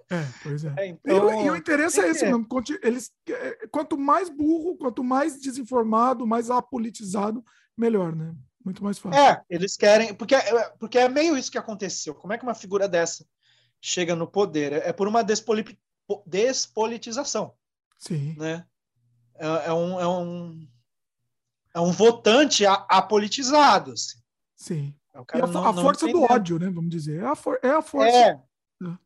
É, 0.10 0.24
pois 0.44 0.64
é. 0.64 0.74
é 0.78 0.88
então, 0.88 1.42
e, 1.42 1.46
e, 1.46 1.50
o 1.50 1.56
interesse 1.56 2.00
é 2.00 2.10
esse 2.10 2.26
mesmo. 2.26 2.48
Eles, 2.82 3.12
é, 3.28 3.68
quanto 3.68 3.98
mais 3.98 4.30
burro, 4.30 4.78
quanto 4.78 5.04
mais 5.04 5.40
desinformado, 5.42 6.28
mais 6.28 6.52
apolitizado, 6.52 7.44
melhor, 7.76 8.16
né? 8.16 8.36
Muito 8.64 8.84
mais 8.84 8.98
fácil. 8.98 9.20
É, 9.20 9.44
eles 9.50 9.78
querem. 9.78 10.14
Porque, 10.14 10.34
é, 10.34 10.70
porque 10.80 10.98
é 10.98 11.08
meio 11.08 11.38
isso 11.38 11.52
que 11.52 11.58
aconteceu. 11.58 12.16
Como 12.16 12.34
é 12.34 12.38
que 12.38 12.44
uma 12.44 12.56
figura 12.56 12.88
dessa 12.88 13.26
chega 13.80 14.16
no 14.16 14.28
poder? 14.28 14.74
É, 14.74 14.90
é 14.90 14.94
por 14.94 15.08
uma 15.08 15.24
despoli, 15.24 15.78
despolitização. 16.26 17.54
Sim. 17.98 18.36
Né? 18.38 18.66
É, 19.38 19.68
é, 19.68 19.74
um, 19.74 20.00
é, 20.00 20.08
um, 20.08 20.68
é 21.74 21.80
um 21.80 21.92
votante 21.92 22.66
apolitizado. 22.66 23.92
Assim. 23.92 24.18
Sim. 24.56 24.96
É 25.34 25.40
a, 25.40 25.48
não, 25.48 25.66
a 25.66 25.74
força 25.74 26.08
do 26.08 26.24
ódio, 26.24 26.60
né? 26.60 26.70
Vamos 26.70 26.90
dizer. 26.90 27.22
É 27.22 27.26
a, 27.26 27.36
for, 27.36 27.60
é 27.64 27.70
a 27.70 27.82
força. 27.82 28.16
É. 28.16 28.30
é. 28.30 28.98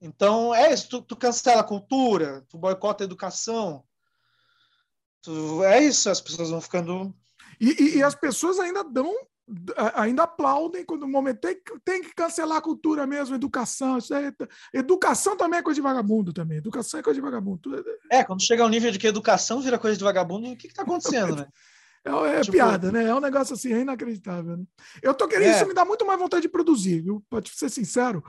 Então, 0.00 0.54
é 0.54 0.72
isso. 0.72 0.88
Tu, 0.88 1.02
tu, 1.02 1.16
cancela 1.16 1.60
a 1.60 1.64
cultura, 1.64 2.44
tu 2.48 2.58
boicota 2.58 3.02
a 3.02 3.06
educação. 3.06 3.82
Tu, 5.22 5.64
é 5.64 5.82
isso. 5.82 6.10
As 6.10 6.20
pessoas 6.20 6.50
vão 6.50 6.60
ficando. 6.60 7.14
E, 7.60 7.70
e, 7.82 7.96
e 7.96 8.02
as 8.02 8.14
pessoas 8.14 8.58
ainda 8.58 8.84
dão. 8.84 9.12
Ainda 9.94 10.24
aplaudem 10.24 10.84
quando 10.84 11.04
o 11.04 11.08
momento 11.08 11.40
tem, 11.40 11.58
tem 11.84 12.02
que 12.02 12.14
cancelar 12.14 12.58
a 12.58 12.62
cultura 12.62 13.06
mesmo, 13.06 13.34
educação. 13.34 13.96
É, 13.96 14.78
educação 14.78 15.36
também 15.36 15.60
é 15.60 15.62
coisa 15.62 15.76
de 15.76 15.82
vagabundo 15.82 16.32
também. 16.32 16.58
Educação 16.58 17.00
é 17.00 17.02
coisa 17.02 17.18
de 17.18 17.24
vagabundo. 17.24 17.84
É, 18.10 18.22
quando 18.22 18.42
chega 18.42 18.62
ao 18.62 18.68
nível 18.68 18.90
de 18.90 18.98
que 18.98 19.06
educação 19.06 19.60
vira 19.60 19.78
coisa 19.78 19.96
de 19.96 20.04
vagabundo, 20.04 20.50
o 20.50 20.56
que 20.56 20.66
está 20.66 20.82
acontecendo, 20.82 21.36
né? 21.36 21.46
É, 22.04 22.36
é 22.36 22.40
tipo... 22.40 22.52
piada, 22.52 22.90
né? 22.90 23.04
É 23.04 23.14
um 23.14 23.20
negócio 23.20 23.54
assim, 23.54 23.72
é 23.72 23.80
inacreditável. 23.80 24.56
Né? 24.56 24.64
Eu 25.02 25.12
tô 25.12 25.28
querendo, 25.28 25.48
é. 25.48 25.56
isso 25.56 25.66
me 25.66 25.74
dá 25.74 25.84
muito 25.84 26.06
mais 26.06 26.18
vontade 26.18 26.42
de 26.42 26.48
produzir, 26.48 27.02
viu? 27.02 27.22
Pode 27.28 27.50
ser 27.50 27.68
sincero. 27.68 28.24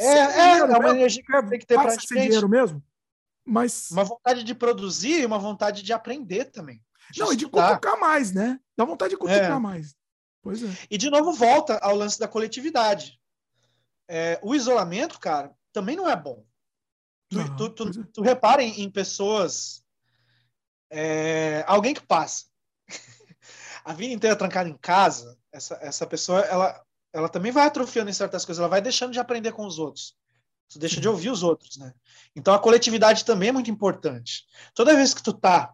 É, 0.00 0.06
é, 0.06 0.58
é 0.58 0.64
uma 0.64 0.90
energia 0.90 1.22
que 1.22 1.42
tem 1.48 1.58
que 1.58 1.66
ter 1.66 1.78
pra 1.78 1.90
gente. 1.90 2.08
dinheiro 2.08 2.48
mesmo. 2.48 2.82
Mas... 3.44 3.90
Uma 3.90 4.02
vontade 4.02 4.42
de 4.42 4.54
produzir 4.54 5.20
e 5.20 5.26
uma 5.26 5.38
vontade 5.38 5.82
de 5.82 5.92
aprender 5.92 6.46
também. 6.46 6.82
De 7.12 7.20
Não, 7.20 7.30
estudar. 7.30 7.34
e 7.34 7.36
de 7.36 7.46
cutucar 7.46 8.00
mais, 8.00 8.32
né? 8.32 8.58
Dá 8.76 8.84
vontade 8.84 9.10
de 9.10 9.16
cutucar 9.16 9.56
é. 9.56 9.58
mais. 9.58 9.94
Pois 10.42 10.62
é. 10.62 10.66
E 10.90 10.98
de 10.98 11.08
novo 11.08 11.32
volta 11.32 11.78
ao 11.78 11.94
lance 11.94 12.18
da 12.18 12.28
coletividade. 12.28 13.18
É, 14.08 14.38
o 14.42 14.54
isolamento, 14.54 15.18
cara, 15.18 15.54
também 15.72 15.96
não 15.96 16.10
é 16.10 16.16
bom. 16.16 16.44
Tu, 17.30 17.38
não, 17.38 17.56
tu, 17.56 17.70
tu, 17.70 17.88
é. 17.88 18.04
tu 18.12 18.22
repara 18.22 18.62
em, 18.62 18.82
em 18.82 18.90
pessoas. 18.90 19.82
É, 20.90 21.64
alguém 21.66 21.94
que 21.94 22.06
passa 22.06 22.44
a 23.82 23.94
vida 23.94 24.12
inteira 24.12 24.36
trancada 24.36 24.68
em 24.68 24.76
casa, 24.76 25.38
essa, 25.50 25.78
essa 25.80 26.06
pessoa, 26.06 26.40
ela, 26.40 26.84
ela 27.12 27.28
também 27.28 27.50
vai 27.50 27.66
atrofiando 27.66 28.10
em 28.10 28.14
certas 28.14 28.44
coisas, 28.44 28.60
ela 28.60 28.68
vai 28.68 28.82
deixando 28.82 29.12
de 29.12 29.20
aprender 29.20 29.52
com 29.52 29.64
os 29.64 29.78
outros. 29.78 30.14
Tu 30.68 30.78
deixa 30.78 31.00
de 31.00 31.08
ouvir 31.08 31.30
os 31.30 31.42
outros, 31.42 31.76
né? 31.76 31.94
Então 32.34 32.52
a 32.52 32.58
coletividade 32.58 33.24
também 33.24 33.50
é 33.50 33.52
muito 33.52 33.70
importante. 33.70 34.44
Toda 34.74 34.94
vez 34.94 35.14
que 35.14 35.22
tu 35.22 35.32
tá 35.32 35.72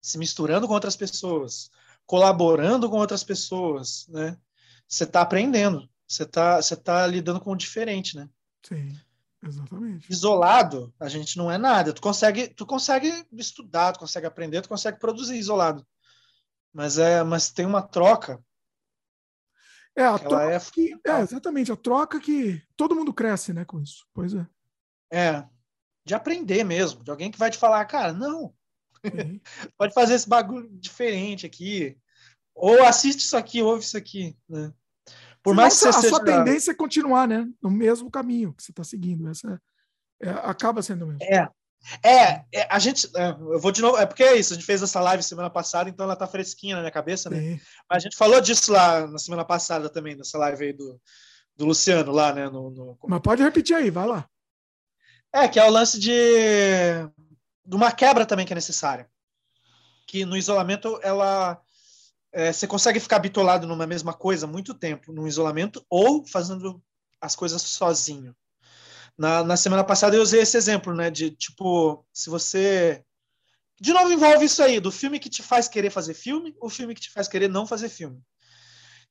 se 0.00 0.18
misturando 0.18 0.68
com 0.68 0.74
outras 0.74 0.96
pessoas, 0.96 1.70
colaborando 2.06 2.88
com 2.88 2.96
outras 2.96 3.24
pessoas, 3.24 4.06
né? 4.08 4.36
Você 4.88 5.04
tá 5.04 5.20
aprendendo, 5.20 5.88
você 6.06 6.24
tá, 6.24 6.62
você 6.62 6.76
tá 6.76 7.06
lidando 7.06 7.40
com 7.40 7.52
o 7.52 7.56
diferente, 7.56 8.16
né? 8.16 8.28
Sim, 8.62 8.96
exatamente. 9.42 10.10
Isolado, 10.10 10.94
a 11.00 11.08
gente 11.08 11.36
não 11.36 11.50
é 11.50 11.58
nada. 11.58 11.92
Tu 11.92 12.00
consegue, 12.00 12.48
tu 12.48 12.64
consegue 12.64 13.26
estudar, 13.32 13.92
tu 13.92 13.98
consegue 13.98 14.26
aprender, 14.26 14.62
tu 14.62 14.68
consegue 14.68 14.98
produzir 14.98 15.36
isolado. 15.36 15.86
Mas, 16.72 16.98
é, 16.98 17.22
mas 17.24 17.50
tem 17.50 17.66
uma 17.66 17.82
troca. 17.82 18.42
É, 19.96 20.04
a 20.04 20.18
troca 20.18 20.52
é... 20.52 20.60
que. 20.60 20.94
É, 21.06 21.20
exatamente, 21.20 21.72
a 21.72 21.76
troca 21.76 22.20
que 22.20 22.62
todo 22.76 22.94
mundo 22.94 23.14
cresce, 23.14 23.52
né, 23.52 23.64
com 23.64 23.80
isso. 23.80 24.06
Pois 24.12 24.34
é. 24.34 24.46
É, 25.10 25.44
de 26.04 26.14
aprender 26.14 26.62
mesmo, 26.62 27.02
de 27.02 27.10
alguém 27.10 27.30
que 27.30 27.38
vai 27.38 27.50
te 27.50 27.58
falar, 27.58 27.84
cara, 27.86 28.12
não. 28.12 28.54
Pode 29.78 29.94
fazer 29.94 30.14
esse 30.14 30.28
bagulho 30.28 30.68
diferente 30.72 31.46
aqui. 31.46 31.96
Ou 32.54 32.84
assiste 32.84 33.20
isso 33.20 33.36
aqui, 33.36 33.62
ouve 33.62 33.84
isso 33.84 33.96
aqui, 33.96 34.36
né? 34.48 34.72
Por 35.42 35.50
Senão, 35.50 35.62
mais 35.62 35.74
que 35.74 35.80
você 35.80 35.88
a 35.88 35.92
seja... 35.92 36.08
sua 36.08 36.24
tendência 36.24 36.70
é 36.72 36.74
continuar, 36.74 37.28
né? 37.28 37.46
No 37.62 37.70
mesmo 37.70 38.10
caminho 38.10 38.52
que 38.52 38.62
você 38.62 38.72
está 38.72 38.82
seguindo. 38.82 39.28
Essa 39.28 39.60
é, 40.20 40.28
é, 40.28 40.30
acaba 40.30 40.82
sendo 40.82 41.06
mesmo. 41.06 41.22
É, 41.22 41.48
é, 42.02 42.44
é, 42.52 42.66
a 42.68 42.78
gente. 42.78 43.06
É, 43.14 43.30
eu 43.30 43.60
vou 43.60 43.70
de 43.70 43.80
novo. 43.80 43.96
É 43.98 44.06
porque 44.06 44.24
é 44.24 44.36
isso. 44.36 44.52
A 44.52 44.56
gente 44.56 44.66
fez 44.66 44.82
essa 44.82 45.00
live 45.00 45.22
semana 45.22 45.50
passada, 45.50 45.88
então 45.88 46.04
ela 46.04 46.16
tá 46.16 46.26
fresquinha 46.26 46.74
na 46.74 46.80
minha 46.80 46.90
cabeça, 46.90 47.30
né? 47.30 47.38
Sim. 47.38 47.60
A 47.88 47.98
gente 47.98 48.16
falou 48.16 48.40
disso 48.40 48.72
lá 48.72 49.06
na 49.06 49.18
semana 49.18 49.44
passada 49.44 49.88
também, 49.88 50.16
nessa 50.16 50.38
live 50.38 50.64
aí 50.64 50.72
do, 50.72 51.00
do 51.56 51.66
Luciano, 51.66 52.10
lá, 52.10 52.32
né? 52.32 52.48
No, 52.48 52.70
no... 52.70 52.98
Mas 53.06 53.20
pode 53.20 53.42
repetir 53.42 53.76
aí, 53.76 53.90
vai 53.90 54.06
lá. 54.06 54.28
É, 55.32 55.46
que 55.46 55.60
é 55.60 55.64
o 55.64 55.70
lance 55.70 56.00
de, 56.00 56.10
de 57.66 57.76
uma 57.76 57.92
quebra 57.92 58.24
também 58.24 58.46
que 58.46 58.52
é 58.52 58.54
necessária. 58.54 59.10
Que 60.06 60.24
no 60.24 60.36
isolamento 60.36 60.98
ela. 61.02 61.60
É, 62.32 62.52
você 62.52 62.66
consegue 62.66 63.00
ficar 63.00 63.18
bitolado 63.18 63.66
numa 63.66 63.86
mesma 63.86 64.12
coisa 64.12 64.46
muito 64.46 64.74
tempo 64.74 65.12
no 65.12 65.26
isolamento 65.26 65.84
ou 65.88 66.26
fazendo 66.26 66.82
as 67.20 67.34
coisas 67.34 67.62
sozinho. 67.62 68.36
Na, 69.16 69.42
na 69.42 69.56
semana 69.56 69.82
passada 69.82 70.14
eu 70.14 70.22
usei 70.22 70.42
esse 70.42 70.56
exemplo, 70.56 70.94
né? 70.94 71.10
De 71.10 71.30
tipo, 71.30 72.06
se 72.12 72.28
você. 72.28 73.02
De 73.80 73.92
novo, 73.92 74.12
envolve 74.12 74.44
isso 74.44 74.62
aí, 74.62 74.80
do 74.80 74.90
filme 74.90 75.18
que 75.18 75.28
te 75.28 75.42
faz 75.42 75.68
querer 75.68 75.90
fazer 75.90 76.14
filme, 76.14 76.54
o 76.60 76.68
filme 76.68 76.94
que 76.94 77.00
te 77.00 77.10
faz 77.10 77.28
querer 77.28 77.48
não 77.48 77.66
fazer 77.66 77.88
filme. 77.88 78.22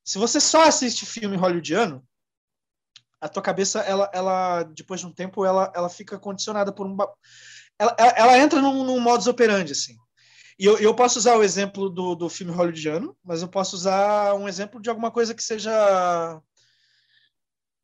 Se 0.04 0.18
você 0.18 0.40
só 0.40 0.68
assiste 0.68 1.06
filme 1.06 1.36
hollywoodiano, 1.36 2.04
a 3.20 3.30
tua 3.30 3.42
cabeça, 3.42 3.80
ela, 3.82 4.10
ela 4.14 4.64
depois 4.64 5.00
de 5.00 5.08
um 5.08 5.12
tempo, 5.12 5.44
ela, 5.44 5.72
ela 5.76 5.90
fica 5.90 6.20
condicionada 6.20 6.72
por 6.72 6.86
um. 6.86 6.96
Ela, 7.80 7.96
ela, 7.98 8.38
entra 8.38 8.62
num, 8.62 8.84
num 8.84 9.00
modus 9.00 9.28
operandi, 9.28 9.74
assim. 9.74 9.96
E 10.58 10.66
eu, 10.66 10.78
eu 10.78 10.96
posso 10.96 11.20
usar 11.20 11.36
o 11.36 11.44
exemplo 11.44 11.90
do, 11.90 12.16
do 12.16 12.30
filme 12.30 12.54
hollywoodiano, 12.54 13.16
mas 13.24 13.42
eu 13.42 13.48
posso 13.48 13.76
usar 13.76 14.34
um 14.36 14.48
exemplo 14.48 14.82
de 14.82 14.90
alguma 14.90 15.12
coisa 15.12 15.36
que 15.36 15.44
seja 15.44 16.42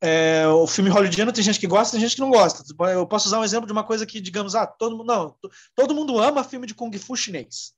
é, 0.04 0.48
o 0.48 0.66
filme 0.66 0.90
hollywoodiano 0.90 1.32
tem 1.32 1.44
gente 1.44 1.60
que 1.60 1.68
gosta, 1.68 1.92
tem 1.92 2.02
gente 2.02 2.16
que 2.16 2.22
não 2.22 2.32
gosta. 2.32 2.64
Eu 2.92 3.06
posso 3.06 3.28
usar 3.28 3.40
um 3.40 3.44
exemplo 3.44 3.68
de 3.68 3.72
uma 3.72 3.84
coisa 3.84 4.06
que, 4.06 4.20
digamos, 4.20 4.56
ah, 4.56 4.66
todo 4.66 4.98
mundo 4.98 5.06
não, 5.06 5.36
todo 5.76 5.94
mundo 5.94 6.20
ama 6.20 6.44
filme 6.44 6.66
de 6.66 6.74
kung 6.74 6.92
fu 6.98 7.16
chinês. 7.16 7.74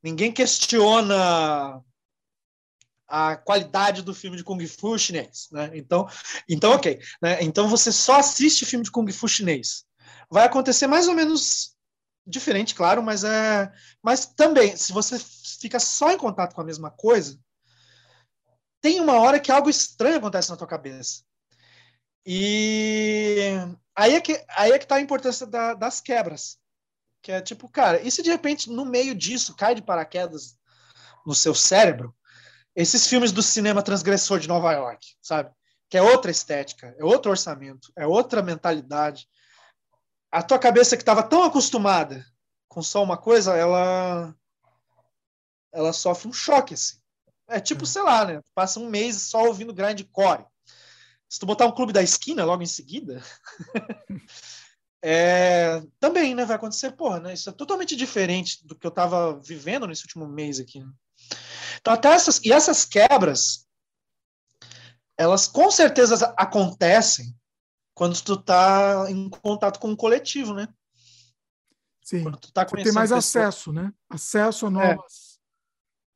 Ninguém 0.00 0.30
questiona 0.30 1.82
a 3.08 3.36
qualidade 3.36 4.02
do 4.02 4.14
filme 4.14 4.36
de 4.36 4.44
kung 4.44 4.64
fu 4.66 4.96
chinês, 4.96 5.48
né? 5.50 5.70
Então, 5.74 6.08
então, 6.48 6.72
ok. 6.72 7.00
Né? 7.20 7.42
Então 7.42 7.68
você 7.68 7.90
só 7.90 8.20
assiste 8.20 8.64
filme 8.64 8.84
de 8.84 8.90
kung 8.90 9.10
fu 9.12 9.26
chinês. 9.26 9.84
Vai 10.30 10.44
acontecer 10.44 10.86
mais 10.86 11.08
ou 11.08 11.14
menos 11.14 11.76
diferente, 12.26 12.74
claro, 12.74 13.02
mas 13.02 13.24
é, 13.24 13.72
mas 14.02 14.26
também, 14.26 14.76
se 14.76 14.92
você 14.92 15.18
fica 15.18 15.78
só 15.80 16.10
em 16.10 16.18
contato 16.18 16.54
com 16.54 16.60
a 16.60 16.64
mesma 16.64 16.90
coisa, 16.90 17.38
tem 18.80 19.00
uma 19.00 19.20
hora 19.20 19.40
que 19.40 19.50
algo 19.50 19.70
estranho 19.70 20.18
acontece 20.18 20.50
na 20.50 20.56
tua 20.56 20.66
cabeça. 20.66 21.22
E 22.24 23.52
aí 23.94 24.14
é 24.14 24.20
que, 24.20 24.44
aí 24.56 24.72
é 24.72 24.78
que 24.78 24.86
tá 24.86 24.96
a 24.96 25.00
importância 25.00 25.46
da, 25.46 25.74
das 25.74 26.00
quebras. 26.00 26.58
Que 27.20 27.32
é 27.32 27.40
tipo, 27.40 27.68
cara, 27.68 28.00
e 28.02 28.10
se 28.10 28.22
de 28.22 28.30
repente 28.30 28.70
no 28.70 28.84
meio 28.84 29.14
disso 29.14 29.54
cai 29.54 29.74
de 29.74 29.82
paraquedas 29.82 30.56
no 31.24 31.34
seu 31.34 31.54
cérebro 31.54 32.14
esses 32.74 33.06
filmes 33.06 33.32
do 33.32 33.42
cinema 33.42 33.82
transgressor 33.82 34.38
de 34.38 34.48
Nova 34.48 34.72
York, 34.72 35.14
sabe? 35.20 35.50
Que 35.88 35.98
é 35.98 36.02
outra 36.02 36.30
estética, 36.30 36.94
é 36.98 37.04
outro 37.04 37.30
orçamento, 37.30 37.92
é 37.94 38.06
outra 38.06 38.42
mentalidade. 38.42 39.28
A 40.32 40.42
tua 40.42 40.58
cabeça 40.58 40.96
que 40.96 41.02
estava 41.02 41.22
tão 41.22 41.44
acostumada 41.44 42.26
com 42.66 42.82
só 42.82 43.02
uma 43.02 43.18
coisa, 43.18 43.54
ela 43.54 44.34
ela 45.70 45.92
sofre 45.92 46.28
um 46.28 46.32
choque 46.32 46.72
assim. 46.72 46.96
É 47.46 47.60
tipo, 47.60 47.84
é. 47.84 47.86
sei 47.86 48.02
lá, 48.02 48.24
né? 48.24 48.40
Passa 48.54 48.80
um 48.80 48.88
mês 48.88 49.22
só 49.22 49.44
ouvindo 49.46 49.74
grindcore. 49.74 50.46
Se 51.28 51.38
tu 51.38 51.46
botar 51.46 51.66
um 51.66 51.74
clube 51.74 51.92
da 51.92 52.02
esquina 52.02 52.44
logo 52.44 52.62
em 52.62 52.66
seguida, 52.66 53.22
é, 55.02 55.82
também, 56.00 56.34
né? 56.34 56.44
Vai 56.44 56.56
acontecer, 56.56 56.92
porra, 56.92 57.20
né? 57.20 57.34
Isso 57.34 57.50
é 57.50 57.52
totalmente 57.52 57.94
diferente 57.94 58.66
do 58.66 58.74
que 58.74 58.86
eu 58.86 58.90
tava 58.90 59.38
vivendo 59.38 59.86
nesse 59.86 60.02
último 60.02 60.26
mês 60.26 60.58
aqui. 60.58 60.80
Né? 60.80 60.90
Então, 61.80 61.92
até 61.92 62.08
essas, 62.08 62.40
e 62.42 62.52
essas 62.52 62.84
quebras, 62.84 63.66
elas 65.16 65.46
com 65.46 65.70
certeza 65.70 66.34
acontecem 66.38 67.34
quando 67.94 68.20
tu 68.22 68.36
tá 68.36 69.06
em 69.08 69.28
contato 69.28 69.78
com 69.78 69.92
o 69.92 69.96
coletivo, 69.96 70.54
né? 70.54 70.68
Sim. 72.02 72.22
Quando 72.22 72.38
tu 72.38 72.52
tá 72.52 72.66
Você 72.66 72.82
tem 72.82 72.92
mais 72.92 73.10
pessoas... 73.10 73.36
acesso, 73.36 73.72
né? 73.72 73.92
Acesso 74.08 74.66
a 74.66 74.68
é. 74.68 74.72
novas. 74.72 75.38
É. 75.38 75.42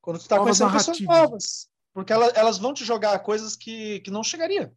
Quando 0.00 0.18
tu 0.18 0.28
tá 0.28 0.38
conhecendo 0.38 0.72
pessoas 0.72 1.00
novas. 1.00 1.68
Porque 1.92 2.12
elas, 2.12 2.34
elas 2.34 2.58
vão 2.58 2.74
te 2.74 2.84
jogar 2.84 3.18
coisas 3.20 3.56
que, 3.56 4.00
que 4.00 4.10
não 4.10 4.22
chegaria 4.22 4.74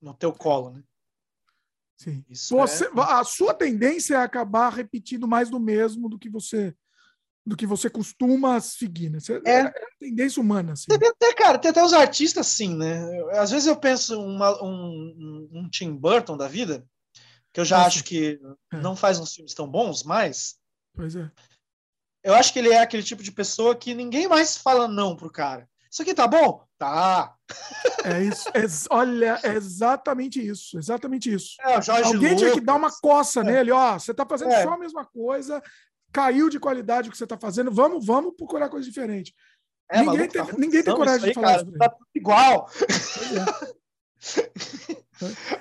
no 0.00 0.14
teu 0.14 0.32
colo, 0.32 0.70
né? 0.70 0.82
Sim. 1.96 2.24
Você, 2.28 2.86
é... 2.86 2.90
A 2.96 3.22
sua 3.24 3.52
tendência 3.52 4.14
é 4.14 4.18
acabar 4.18 4.72
repetindo 4.72 5.28
mais 5.28 5.50
do 5.50 5.60
mesmo 5.60 6.08
do 6.08 6.18
que 6.18 6.30
você 6.30 6.74
do 7.46 7.56
que 7.56 7.66
você 7.66 7.88
costuma 7.88 8.60
seguir, 8.60 9.10
né? 9.10 9.18
Você, 9.18 9.40
é. 9.44 9.50
é 9.50 9.62
a 9.62 9.72
tendência 9.98 10.40
humana. 10.40 10.72
Assim. 10.72 10.86
Tem 10.86 11.08
até, 11.08 11.34
cara, 11.34 11.58
tem 11.58 11.70
até 11.70 11.82
os 11.82 11.92
artistas 11.92 12.46
assim, 12.46 12.76
né? 12.76 13.02
Às 13.32 13.50
vezes 13.50 13.66
eu 13.66 13.76
penso 13.76 14.20
uma, 14.20 14.62
um, 14.62 15.48
um, 15.52 15.68
Tim 15.70 15.94
Burton 15.94 16.36
da 16.36 16.48
vida, 16.48 16.84
que 17.52 17.60
eu 17.60 17.64
já 17.64 17.78
Nossa. 17.78 17.88
acho 17.88 18.04
que 18.04 18.38
é. 18.72 18.76
não 18.78 18.94
faz 18.94 19.18
uns 19.18 19.34
filmes 19.34 19.54
tão 19.54 19.68
bons 19.68 20.02
mais. 20.04 20.56
Pois 20.94 21.16
é. 21.16 21.30
Eu 22.22 22.34
acho 22.34 22.52
que 22.52 22.58
ele 22.58 22.68
é 22.68 22.80
aquele 22.80 23.02
tipo 23.02 23.22
de 23.22 23.32
pessoa 23.32 23.74
que 23.74 23.94
ninguém 23.94 24.28
mais 24.28 24.56
fala 24.56 24.86
não 24.86 25.16
pro 25.16 25.30
cara. 25.30 25.68
Isso 25.90 26.02
aqui 26.02 26.14
tá 26.14 26.26
bom? 26.28 26.64
Tá. 26.78 27.34
É 28.04 28.22
isso. 28.22 28.48
É, 28.50 28.60
olha, 28.90 29.40
é 29.42 29.54
exatamente 29.54 30.40
isso. 30.40 30.78
Exatamente 30.78 31.34
isso. 31.34 31.56
É, 31.60 31.74
Alguém 31.74 32.30
Lucas. 32.30 32.38
tinha 32.38 32.52
que 32.52 32.60
dar 32.60 32.76
uma 32.76 32.90
coça 33.00 33.40
é. 33.40 33.44
nele, 33.44 33.72
ó. 33.72 33.98
Você 33.98 34.14
tá 34.14 34.24
fazendo 34.24 34.52
é. 34.52 34.62
só 34.62 34.74
a 34.74 34.78
mesma 34.78 35.04
coisa, 35.04 35.60
caiu 36.12 36.48
de 36.48 36.58
qualidade 36.58 37.08
o 37.08 37.12
que 37.12 37.18
você 37.18 37.26
tá 37.26 37.38
fazendo. 37.38 37.70
Vamos, 37.70 38.04
vamos 38.04 38.34
procurar 38.36 38.68
coisa 38.68 38.86
diferente. 38.86 39.34
É, 39.90 40.00
ninguém, 40.00 40.16
maluco, 40.16 40.32
tem, 40.32 40.46
tá 40.46 40.52
ninguém 40.56 40.82
tem 40.82 40.94
coragem 40.94 41.24
aí, 41.24 41.30
de 41.30 41.34
falar 41.34 41.48
cara, 41.48 41.62
isso. 41.62 41.78
Tá 41.78 41.88
tudo 41.88 42.08
igual. 42.14 42.70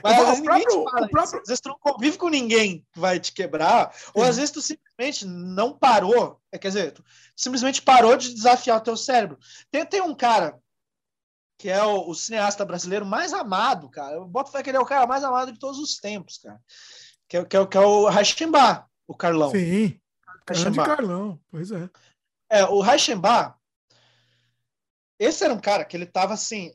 Mas 0.03 0.19
às 0.19 0.27
vezes 0.29 0.43
próprio, 0.43 0.83
fala 0.83 1.09
próprio... 1.09 1.41
Às 1.41 1.47
vezes 1.47 1.61
tu 1.61 1.69
não 1.69 1.79
convive 1.79 2.17
com 2.17 2.29
ninguém 2.29 2.85
que 2.93 2.99
vai 2.99 3.19
te 3.19 3.31
quebrar, 3.31 3.93
Sim. 3.93 4.11
ou 4.13 4.23
às 4.23 4.37
vezes 4.37 4.51
tu 4.51 4.61
simplesmente 4.61 5.25
não 5.25 5.77
parou, 5.77 6.39
é, 6.51 6.57
quer 6.57 6.69
dizer, 6.69 6.91
tu 6.93 7.03
simplesmente 7.35 7.81
parou 7.81 8.15
de 8.15 8.33
desafiar 8.33 8.77
o 8.77 8.81
teu 8.81 8.95
cérebro. 8.95 9.37
Tem, 9.71 9.85
tem 9.85 10.01
um 10.01 10.15
cara 10.15 10.57
que 11.57 11.69
é 11.69 11.83
o, 11.83 12.09
o 12.09 12.15
cineasta 12.15 12.63
brasileiro 12.63 13.05
mais 13.05 13.33
amado, 13.33 13.89
cara. 13.89 14.15
Eu 14.15 14.25
boto 14.25 14.51
fé 14.51 14.63
que 14.63 14.69
ele 14.69 14.77
é 14.77 14.79
o 14.79 14.85
cara 14.85 15.05
mais 15.05 15.23
amado 15.23 15.51
de 15.51 15.59
todos 15.59 15.77
os 15.77 15.97
tempos, 15.97 16.37
cara. 16.37 16.59
Que 17.27 17.37
é, 17.37 17.45
que 17.45 17.57
é, 17.57 17.67
que 17.67 17.77
é 17.77 17.81
o 17.81 18.07
Reichenbach, 18.07 18.85
o 19.05 19.13
Carlão. 19.13 19.51
Sim, 19.51 19.98
grande 20.53 20.77
Carlão, 20.77 21.39
pois 21.49 21.71
é. 21.71 21.89
É, 22.49 22.65
o 22.65 22.81
Reichenbach, 22.81 23.55
esse 25.19 25.43
era 25.43 25.53
um 25.53 25.59
cara 25.59 25.85
que 25.85 25.95
ele 25.95 26.05
tava 26.05 26.33
assim, 26.33 26.73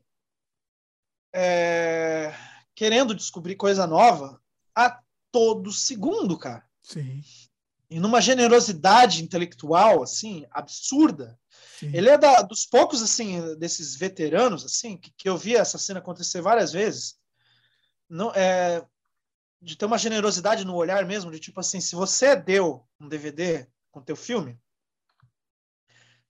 é, 1.35 2.35
querendo 2.75 3.15
descobrir 3.15 3.57
coisa 3.57 3.87
nova 3.87 4.41
a 4.75 5.01
todo 5.33 5.73
segundo, 5.73 6.39
cara. 6.39 6.65
Sim. 6.83 7.23
E 7.91 7.99
numa 7.99 8.21
generosidade 8.21 9.23
intelectual, 9.23 10.03
assim, 10.03 10.47
absurda. 10.51 11.39
Sim. 11.79 11.91
Ele 11.95 12.09
é 12.09 12.19
da, 12.19 12.43
dos 12.43 12.67
poucos, 12.67 13.03
assim, 13.03 13.57
desses 13.57 13.97
veteranos, 13.97 14.65
assim, 14.65 14.97
que, 14.97 15.13
que 15.17 15.29
eu 15.29 15.37
vi 15.37 15.57
essa 15.57 15.79
cena 15.79 15.99
acontecer 15.99 16.41
várias 16.41 16.73
vezes. 16.73 17.17
Não, 18.09 18.31
é, 18.33 18.85
de 19.65 19.77
ter 19.77 19.87
uma 19.87 19.99
generosidade 19.99 20.65
no 20.65 20.75
olhar 20.75 21.05
mesmo, 21.07 21.31
de 21.31 21.41
tipo 21.41 21.59
assim, 21.59 21.81
se 21.81 21.97
você 21.97 22.37
deu 22.37 22.87
um 23.01 23.09
DVD 23.09 23.67
com 23.91 24.03
teu 24.03 24.15
filme, 24.15 24.59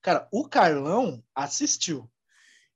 cara, 0.01 0.29
o 0.31 0.49
Carlão 0.49 1.23
assistiu. 1.35 2.11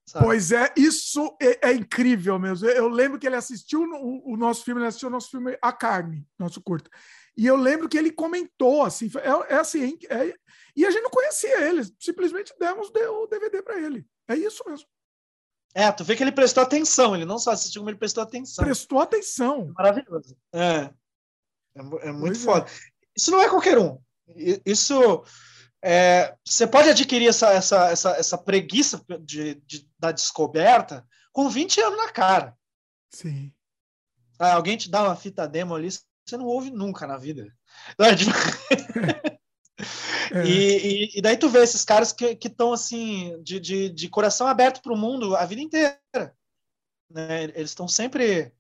Sabe? 0.04 0.24
Pois 0.24 0.50
é, 0.52 0.72
isso 0.76 1.36
é, 1.40 1.68
é, 1.68 1.72
incrível 1.74 2.38
mesmo. 2.38 2.66
Eu 2.66 2.88
lembro 2.88 3.18
que 3.18 3.26
ele 3.26 3.36
assistiu 3.36 3.82
o, 3.82 4.32
o, 4.32 4.36
nosso 4.36 4.64
filme, 4.64 4.80
ele 4.80 4.88
assistiu 4.88 5.08
o 5.08 5.12
nosso 5.12 5.30
filme 5.30 5.56
A 5.60 5.70
Carne, 5.70 6.26
nosso 6.38 6.62
curto. 6.62 6.90
E 7.36 7.46
eu 7.46 7.56
lembro 7.56 7.88
que 7.88 7.98
ele 7.98 8.10
comentou 8.10 8.82
assim, 8.82 9.10
é, 9.18 9.54
é 9.54 9.58
assim, 9.58 9.98
é, 10.08 10.34
e 10.74 10.86
a 10.86 10.90
gente 10.90 11.02
não 11.02 11.10
conhecia 11.10 11.68
ele, 11.68 11.84
simplesmente 12.00 12.54
demos 12.58 12.88
o 12.88 13.26
DVD 13.26 13.62
para 13.62 13.78
ele. 13.78 14.06
É 14.26 14.34
isso 14.34 14.64
mesmo. 14.66 14.88
É, 15.74 15.90
tu 15.92 16.02
vê 16.04 16.16
que 16.16 16.22
ele 16.22 16.32
prestou 16.32 16.62
atenção, 16.62 17.14
ele 17.14 17.24
não 17.24 17.38
só 17.38 17.52
assistiu, 17.52 17.82
como 17.82 17.90
ele 17.90 17.98
prestou 17.98 18.22
atenção. 18.22 18.64
Prestou 18.64 19.00
atenção. 19.00 19.72
Maravilhoso. 19.76 20.36
É. 20.52 20.90
É, 21.74 22.08
é 22.08 22.12
muito 22.12 22.38
pois 22.38 22.42
é. 22.42 22.44
foda. 22.44 22.66
Isso 23.16 23.30
não 23.30 23.40
é 23.40 23.48
qualquer 23.48 23.78
um. 23.78 23.98
Isso 24.64 25.24
é, 25.82 26.34
você 26.44 26.66
pode 26.66 26.88
adquirir 26.88 27.28
essa, 27.28 27.52
essa, 27.52 27.90
essa, 27.90 28.10
essa 28.12 28.38
preguiça 28.38 29.04
de, 29.20 29.54
de, 29.66 29.88
da 29.98 30.10
descoberta 30.10 31.06
com 31.32 31.48
20 31.48 31.80
anos 31.80 31.98
na 31.98 32.10
cara. 32.10 32.56
Sim. 33.10 33.52
Ah, 34.38 34.54
alguém 34.54 34.76
te 34.76 34.90
dá 34.90 35.02
uma 35.02 35.16
fita 35.16 35.48
demo 35.48 35.74
ali, 35.74 35.88
você 35.90 36.36
não 36.36 36.46
ouve 36.46 36.70
nunca 36.70 37.06
na 37.06 37.16
vida. 37.16 37.52
É, 37.98 38.14
tipo... 38.14 38.30
é. 40.32 40.44
e, 40.44 41.06
e, 41.06 41.18
e, 41.18 41.22
daí 41.22 41.36
tu 41.36 41.48
vê 41.48 41.60
esses 41.60 41.84
caras 41.84 42.12
que 42.12 42.38
estão 42.42 42.72
assim, 42.72 43.40
de, 43.42 43.58
de, 43.58 43.88
de 43.88 44.08
coração 44.08 44.46
aberto 44.46 44.82
para 44.82 44.92
o 44.92 44.96
mundo 44.96 45.36
a 45.36 45.44
vida 45.44 45.62
inteira. 45.62 45.98
Né? 47.10 47.44
Eles 47.44 47.70
estão 47.70 47.88
sempre. 47.88 48.52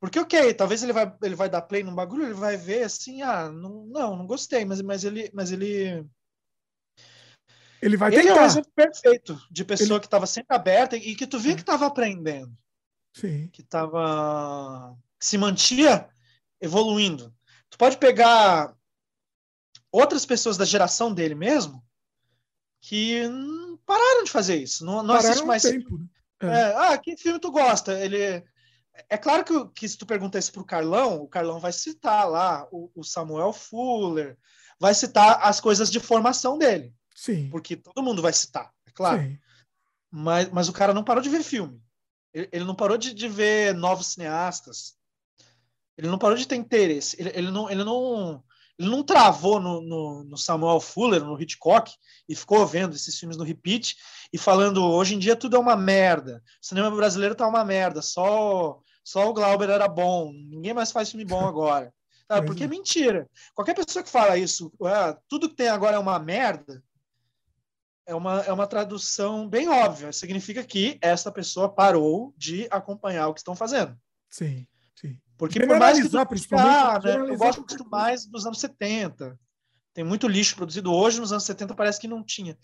Porque, 0.00 0.18
ok, 0.18 0.52
talvez 0.54 0.82
ele 0.82 0.92
vai, 0.92 1.14
ele 1.22 1.34
vai 1.34 1.48
dar 1.48 1.62
play 1.62 1.82
num 1.82 1.94
bagulho, 1.94 2.24
ele 2.24 2.34
vai 2.34 2.56
ver 2.56 2.82
assim, 2.82 3.22
ah, 3.22 3.48
não, 3.48 3.86
não, 3.86 4.16
não 4.16 4.26
gostei, 4.26 4.64
mas, 4.64 4.82
mas 4.82 5.04
ele. 5.04 5.30
Mas 5.32 5.52
ele 5.52 6.04
ele 7.82 7.96
vai 7.96 8.10
tentar. 8.10 8.22
Ele 8.22 8.30
é 8.30 8.40
um 8.40 8.44
exemplo 8.44 8.72
perfeito 8.74 9.42
de 9.50 9.64
pessoa 9.64 9.96
ele... 9.96 10.00
que 10.00 10.06
estava 10.06 10.26
sempre 10.26 10.54
aberta 10.54 10.96
e 10.96 11.16
que 11.16 11.26
tu 11.26 11.38
via 11.38 11.56
que 11.56 11.62
estava 11.62 11.84
aprendendo. 11.86 12.56
Sim. 13.14 13.48
Que 13.48 13.60
estava. 13.60 14.96
Se 15.20 15.36
mantia 15.36 16.08
evoluindo. 16.60 17.34
Tu 17.68 17.76
pode 17.76 17.98
pegar 17.98 18.74
outras 19.92 20.26
pessoas 20.26 20.56
da 20.56 20.64
geração 20.64 21.12
dele 21.12 21.34
mesmo 21.34 21.84
que 22.80 23.22
pararam 23.86 24.24
de 24.24 24.30
fazer 24.30 24.56
isso. 24.56 24.84
Não, 24.84 25.02
não 25.02 25.14
assiste 25.14 25.44
mais. 25.44 25.62
Tempo, 25.62 25.98
né? 25.98 26.06
é. 26.40 26.46
É, 26.46 26.76
ah, 26.76 26.98
que 26.98 27.16
filme 27.16 27.38
tu 27.38 27.52
gosta? 27.52 27.98
Ele. 27.98 28.42
É 29.08 29.16
claro 29.16 29.44
que, 29.44 29.68
que 29.74 29.88
se 29.88 29.96
tu 29.96 30.04
perguntar 30.04 30.38
isso 30.38 30.52
pro 30.52 30.64
Carlão, 30.64 31.22
o 31.22 31.28
Carlão 31.28 31.58
vai 31.58 31.72
citar 31.72 32.28
lá 32.28 32.66
o, 32.70 32.90
o 32.94 33.02
Samuel 33.02 33.52
Fuller, 33.52 34.36
vai 34.78 34.92
citar 34.92 35.40
as 35.42 35.60
coisas 35.60 35.90
de 35.90 35.98
formação 35.98 36.58
dele. 36.58 36.92
Sim. 37.14 37.48
Porque 37.50 37.76
todo 37.76 38.02
mundo 38.02 38.20
vai 38.20 38.32
citar, 38.32 38.70
é 38.86 38.90
claro. 38.90 39.22
Sim. 39.22 39.38
Mas, 40.10 40.50
mas 40.50 40.68
o 40.68 40.74
cara 40.74 40.92
não 40.92 41.04
parou 41.04 41.22
de 41.22 41.30
ver 41.30 41.42
filme. 41.42 41.80
Ele, 42.34 42.48
ele 42.52 42.64
não 42.64 42.74
parou 42.74 42.98
de, 42.98 43.14
de, 43.14 43.28
ver 43.28 43.74
novos 43.74 44.08
cineastas. 44.08 44.94
Ele 45.96 46.08
não 46.08 46.18
parou 46.18 46.36
de 46.36 46.46
ter 46.46 46.56
interesse. 46.56 47.16
Ele, 47.18 47.30
ele, 47.34 47.50
não, 47.50 47.70
ele, 47.70 47.84
não, 47.84 48.44
ele 48.78 48.90
não 48.90 49.02
travou 49.02 49.60
no, 49.60 49.80
no, 49.80 50.24
no, 50.24 50.36
Samuel 50.36 50.80
Fuller, 50.80 51.22
no 51.22 51.40
Hitchcock, 51.40 51.92
e 52.28 52.34
ficou 52.34 52.66
vendo 52.66 52.94
esses 52.94 53.18
filmes 53.18 53.36
no 53.36 53.44
repeat 53.44 53.96
e 54.32 54.38
falando: 54.38 54.82
hoje 54.84 55.14
em 55.14 55.18
dia 55.18 55.36
tudo 55.36 55.56
é 55.56 55.58
uma 55.58 55.76
merda. 55.76 56.42
O 56.62 56.66
cinema 56.66 56.90
brasileiro 56.90 57.34
tá 57.34 57.46
uma 57.46 57.64
merda. 57.64 58.02
Só, 58.02 58.80
só 59.04 59.28
o 59.28 59.34
Glauber 59.34 59.70
era 59.70 59.86
bom. 59.86 60.32
Ninguém 60.32 60.74
mais 60.74 60.90
faz 60.90 61.10
filme 61.10 61.24
bom 61.24 61.46
agora. 61.46 61.92
Porque 62.46 62.64
é 62.64 62.68
mentira. 62.68 63.28
Qualquer 63.54 63.74
pessoa 63.74 64.02
que 64.02 64.10
fala 64.10 64.38
isso, 64.38 64.72
ah, 64.82 65.16
tudo 65.28 65.48
que 65.48 65.56
tem 65.56 65.68
agora 65.68 65.96
é 65.96 65.98
uma 65.98 66.18
merda, 66.18 66.82
é 68.06 68.14
uma, 68.14 68.40
é 68.42 68.52
uma 68.52 68.66
tradução 68.66 69.48
bem 69.48 69.68
óbvia. 69.68 70.12
Significa 70.12 70.64
que 70.64 70.98
essa 71.00 71.30
pessoa 71.30 71.68
parou 71.68 72.32
de 72.36 72.66
acompanhar 72.70 73.28
o 73.28 73.34
que 73.34 73.40
estão 73.40 73.54
fazendo. 73.54 73.96
Sim, 74.30 74.66
sim. 74.94 75.20
Porque 75.36 75.66
por 75.66 75.78
mais 75.78 76.00
que 76.00 76.08
tu, 76.08 76.26
principalmente, 76.26 76.68
ah, 76.68 77.00
né, 77.02 77.16
eu 77.16 77.36
gosto 77.36 77.64
muito 77.66 77.88
mais 77.88 78.26
dos 78.26 78.46
anos 78.46 78.60
70. 78.60 79.38
Tem 79.94 80.04
muito 80.04 80.28
lixo 80.28 80.56
produzido 80.56 80.92
hoje, 80.92 81.20
nos 81.20 81.32
anos 81.32 81.44
70 81.44 81.74
parece 81.74 82.00
que 82.00 82.08
não 82.08 82.22
tinha. 82.22 82.56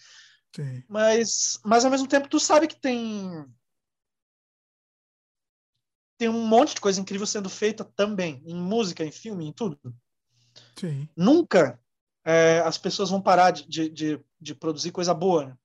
Sim. 0.55 0.83
Mas, 0.89 1.59
mas 1.65 1.85
ao 1.85 1.91
mesmo 1.91 2.07
tempo 2.07 2.29
tu 2.29 2.41
sabe 2.41 2.67
que 2.67 2.81
tem 2.81 3.45
tem 6.19 6.29
um 6.29 6.47
monte 6.47 6.75
de 6.75 6.81
coisa 6.81 7.01
incrível 7.01 7.27
sendo 7.27 7.49
feita 7.49 7.85
também, 7.85 8.43
em 8.45 8.57
música, 8.57 9.05
em 9.05 9.13
filme, 9.13 9.47
em 9.47 9.53
tudo. 9.53 9.79
Sim. 10.77 11.09
Nunca 11.17 11.81
é, 12.25 12.61
as 12.61 12.77
pessoas 12.77 13.11
vão 13.11 13.23
parar 13.23 13.53
de, 13.53 13.89
de, 13.89 14.21
de 14.41 14.55
produzir 14.55 14.91
coisa 14.91 15.15
boa. 15.15 15.47
Né? 15.47 15.57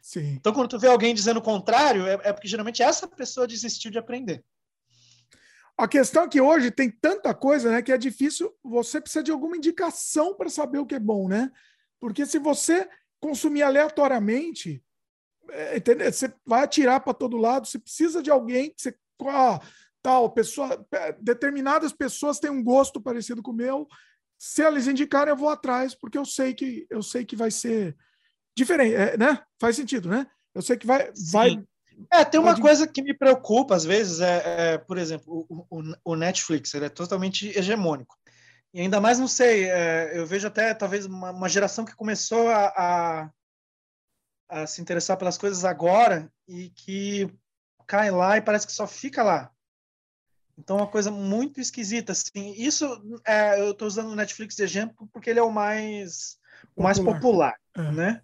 Sim. 0.00 0.34
Então, 0.34 0.52
quando 0.52 0.68
tu 0.68 0.78
vê 0.78 0.86
alguém 0.86 1.14
dizendo 1.14 1.38
o 1.38 1.42
contrário, 1.42 2.06
é, 2.06 2.12
é, 2.22 2.32
porque 2.32 2.46
geralmente 2.46 2.82
essa 2.82 3.08
pessoa 3.08 3.48
desistiu 3.48 3.90
de 3.90 3.98
aprender. 3.98 4.44
A 5.76 5.88
questão 5.88 6.24
é 6.24 6.28
que 6.28 6.40
hoje 6.40 6.70
tem 6.70 6.90
tanta 6.90 7.34
coisa 7.34 7.70
né, 7.70 7.82
que 7.82 7.92
é 7.92 7.98
difícil, 7.98 8.54
você 8.62 9.00
precisa 9.00 9.24
de 9.24 9.32
alguma 9.32 9.56
indicação 9.56 10.34
para 10.34 10.48
saber 10.48 10.78
o 10.78 10.86
que 10.86 10.94
é 10.94 11.00
bom, 11.00 11.28
né? 11.28 11.50
Porque 11.98 12.24
se 12.24 12.38
você 12.38 12.88
consumir 13.20 13.62
aleatoriamente, 13.62 14.84
é, 15.50 15.76
entendeu? 15.76 16.12
Você 16.12 16.32
vai 16.46 16.62
atirar 16.62 17.00
para 17.00 17.14
todo 17.14 17.36
lado, 17.36 17.66
você 17.66 17.78
precisa 17.78 18.22
de 18.22 18.30
alguém 18.30 18.70
que 18.70 18.82
você. 18.82 18.96
Ó, 19.20 19.58
tal, 20.02 20.30
pessoa, 20.30 20.86
determinadas 21.20 21.92
pessoas 21.92 22.38
têm 22.38 22.50
um 22.50 22.62
gosto 22.62 23.00
parecido 23.00 23.42
com 23.42 23.50
o 23.50 23.54
meu. 23.54 23.88
Se 24.38 24.62
elas 24.62 24.86
indicarem, 24.86 25.30
eu 25.30 25.36
vou 25.36 25.48
atrás, 25.48 25.94
porque 25.94 26.18
eu 26.18 26.24
sei 26.24 26.54
que 26.54 26.86
eu 26.90 27.02
sei 27.02 27.24
que 27.24 27.34
vai 27.34 27.50
ser 27.50 27.96
diferente, 28.56 28.94
é, 28.94 29.16
né? 29.16 29.42
Faz 29.58 29.76
sentido, 29.76 30.08
né? 30.08 30.26
Eu 30.54 30.62
sei 30.62 30.76
que 30.76 30.86
vai. 30.86 31.10
vai 31.32 31.64
é, 32.10 32.24
tem 32.24 32.40
uma 32.40 32.52
vai... 32.52 32.60
coisa 32.60 32.86
que 32.86 33.02
me 33.02 33.14
preocupa 33.14 33.74
às 33.74 33.84
vezes, 33.84 34.20
é, 34.20 34.74
é 34.74 34.78
por 34.78 34.98
exemplo, 34.98 35.46
o, 35.48 35.66
o, 35.70 35.94
o, 36.04 36.16
Netflix, 36.16 36.74
ele 36.74 36.86
é 36.86 36.88
totalmente 36.88 37.48
hegemônico. 37.56 38.16
E 38.72 38.80
ainda 38.80 39.00
mais, 39.00 39.18
não 39.18 39.28
sei, 39.28 39.70
é, 39.70 40.18
eu 40.18 40.26
vejo 40.26 40.46
até 40.46 40.74
talvez 40.74 41.06
uma, 41.06 41.30
uma 41.30 41.48
geração 41.48 41.84
que 41.84 41.94
começou 41.94 42.48
a, 42.48 42.66
a, 42.76 43.30
a, 44.48 44.66
se 44.66 44.80
interessar 44.80 45.16
pelas 45.16 45.38
coisas 45.38 45.64
agora 45.64 46.30
e 46.48 46.70
que 46.70 47.32
cai 47.86 48.10
lá 48.10 48.36
e 48.36 48.42
parece 48.42 48.66
que 48.66 48.72
só 48.72 48.86
fica 48.86 49.22
lá. 49.22 49.50
Então, 50.56 50.78
é 50.78 50.82
uma 50.82 50.90
coisa 50.90 51.10
muito 51.10 51.60
esquisita. 51.60 52.12
Assim. 52.12 52.52
Isso, 52.56 52.86
é, 53.26 53.60
eu 53.60 53.72
estou 53.72 53.88
usando 53.88 54.10
o 54.10 54.16
Netflix 54.16 54.54
de 54.56 54.62
exemplo 54.62 55.08
porque 55.12 55.30
ele 55.30 55.40
é 55.40 55.42
o 55.42 55.50
mais, 55.50 56.38
popular. 56.74 56.76
o 56.76 56.82
mais 56.82 56.98
popular, 56.98 57.60
é. 57.76 57.92
né? 57.92 58.22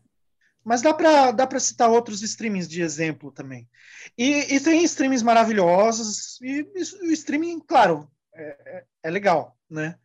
Mas 0.64 0.82
dá 0.82 0.92
para 0.92 1.32
dá 1.32 1.58
citar 1.58 1.90
outros 1.90 2.22
streamings 2.22 2.68
de 2.68 2.82
exemplo 2.82 3.32
também. 3.32 3.68
E, 4.16 4.54
e 4.54 4.60
tem 4.60 4.84
streamings 4.84 5.22
maravilhosos, 5.22 6.38
e, 6.42 6.66
e 6.74 7.08
o 7.08 7.12
streaming, 7.12 7.60
claro, 7.60 8.08
é, 8.34 8.56
é, 8.66 8.84
é 9.04 9.10
legal, 9.10 9.56
né? 9.68 9.96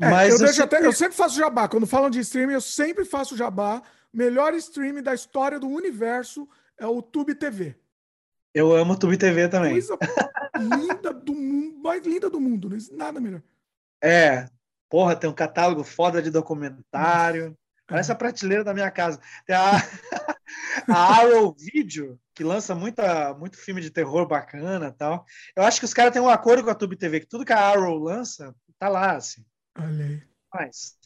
É, 0.00 0.10
Mas 0.10 0.40
eu, 0.40 0.46
eu, 0.46 0.52
sempre... 0.52 0.76
Até, 0.76 0.86
eu, 0.86 0.92
sempre... 0.92 1.16
faço 1.16 1.36
jabá. 1.36 1.68
Quando 1.68 1.86
falam 1.86 2.10
de 2.10 2.20
streaming, 2.20 2.54
eu 2.54 2.60
sempre 2.60 3.04
faço 3.04 3.36
jabá. 3.36 3.82
Melhor 4.12 4.54
streaming 4.54 5.02
da 5.02 5.14
história 5.14 5.58
do 5.58 5.68
universo 5.68 6.48
é 6.78 6.86
o 6.86 7.02
Tube 7.02 7.34
TV. 7.34 7.76
Eu 8.52 8.74
amo 8.74 8.94
o 8.94 8.98
Tube 8.98 9.16
TV 9.16 9.48
também. 9.48 9.72
Coisa 9.72 9.96
linda 10.58 11.12
do 11.12 11.34
mundo, 11.34 11.78
mais 11.82 12.04
linda 12.04 12.28
do 12.28 12.40
mundo, 12.40 12.68
nada 12.92 13.20
melhor. 13.20 13.42
É, 14.02 14.48
porra, 14.88 15.14
tem 15.14 15.30
um 15.30 15.34
catálogo 15.34 15.84
foda 15.84 16.20
de 16.20 16.30
documentário. 16.30 17.56
Parece 17.90 18.12
a 18.12 18.14
prateleira 18.14 18.62
da 18.62 18.72
minha 18.72 18.88
casa. 18.88 19.20
Tem 19.44 19.56
a, 19.56 19.72
a 20.88 20.94
Arrow 20.94 21.52
Video, 21.58 22.20
que 22.32 22.44
lança 22.44 22.72
muita, 22.72 23.34
muito 23.34 23.58
filme 23.58 23.80
de 23.80 23.90
terror 23.90 24.28
bacana 24.28 24.92
tal. 24.92 25.26
Eu 25.56 25.64
acho 25.64 25.80
que 25.80 25.84
os 25.84 25.92
caras 25.92 26.12
têm 26.12 26.22
um 26.22 26.28
acordo 26.28 26.62
com 26.62 26.70
a 26.70 26.74
Tube 26.74 26.96
TV, 26.96 27.18
que 27.18 27.26
tudo 27.26 27.44
que 27.44 27.52
a 27.52 27.58
Arrow 27.58 27.98
lança, 27.98 28.54
tá 28.78 28.88
lá, 28.88 29.16
assim. 29.16 29.44
Olha 29.76 30.04
aí. 30.04 30.22
Mas... 30.54 30.96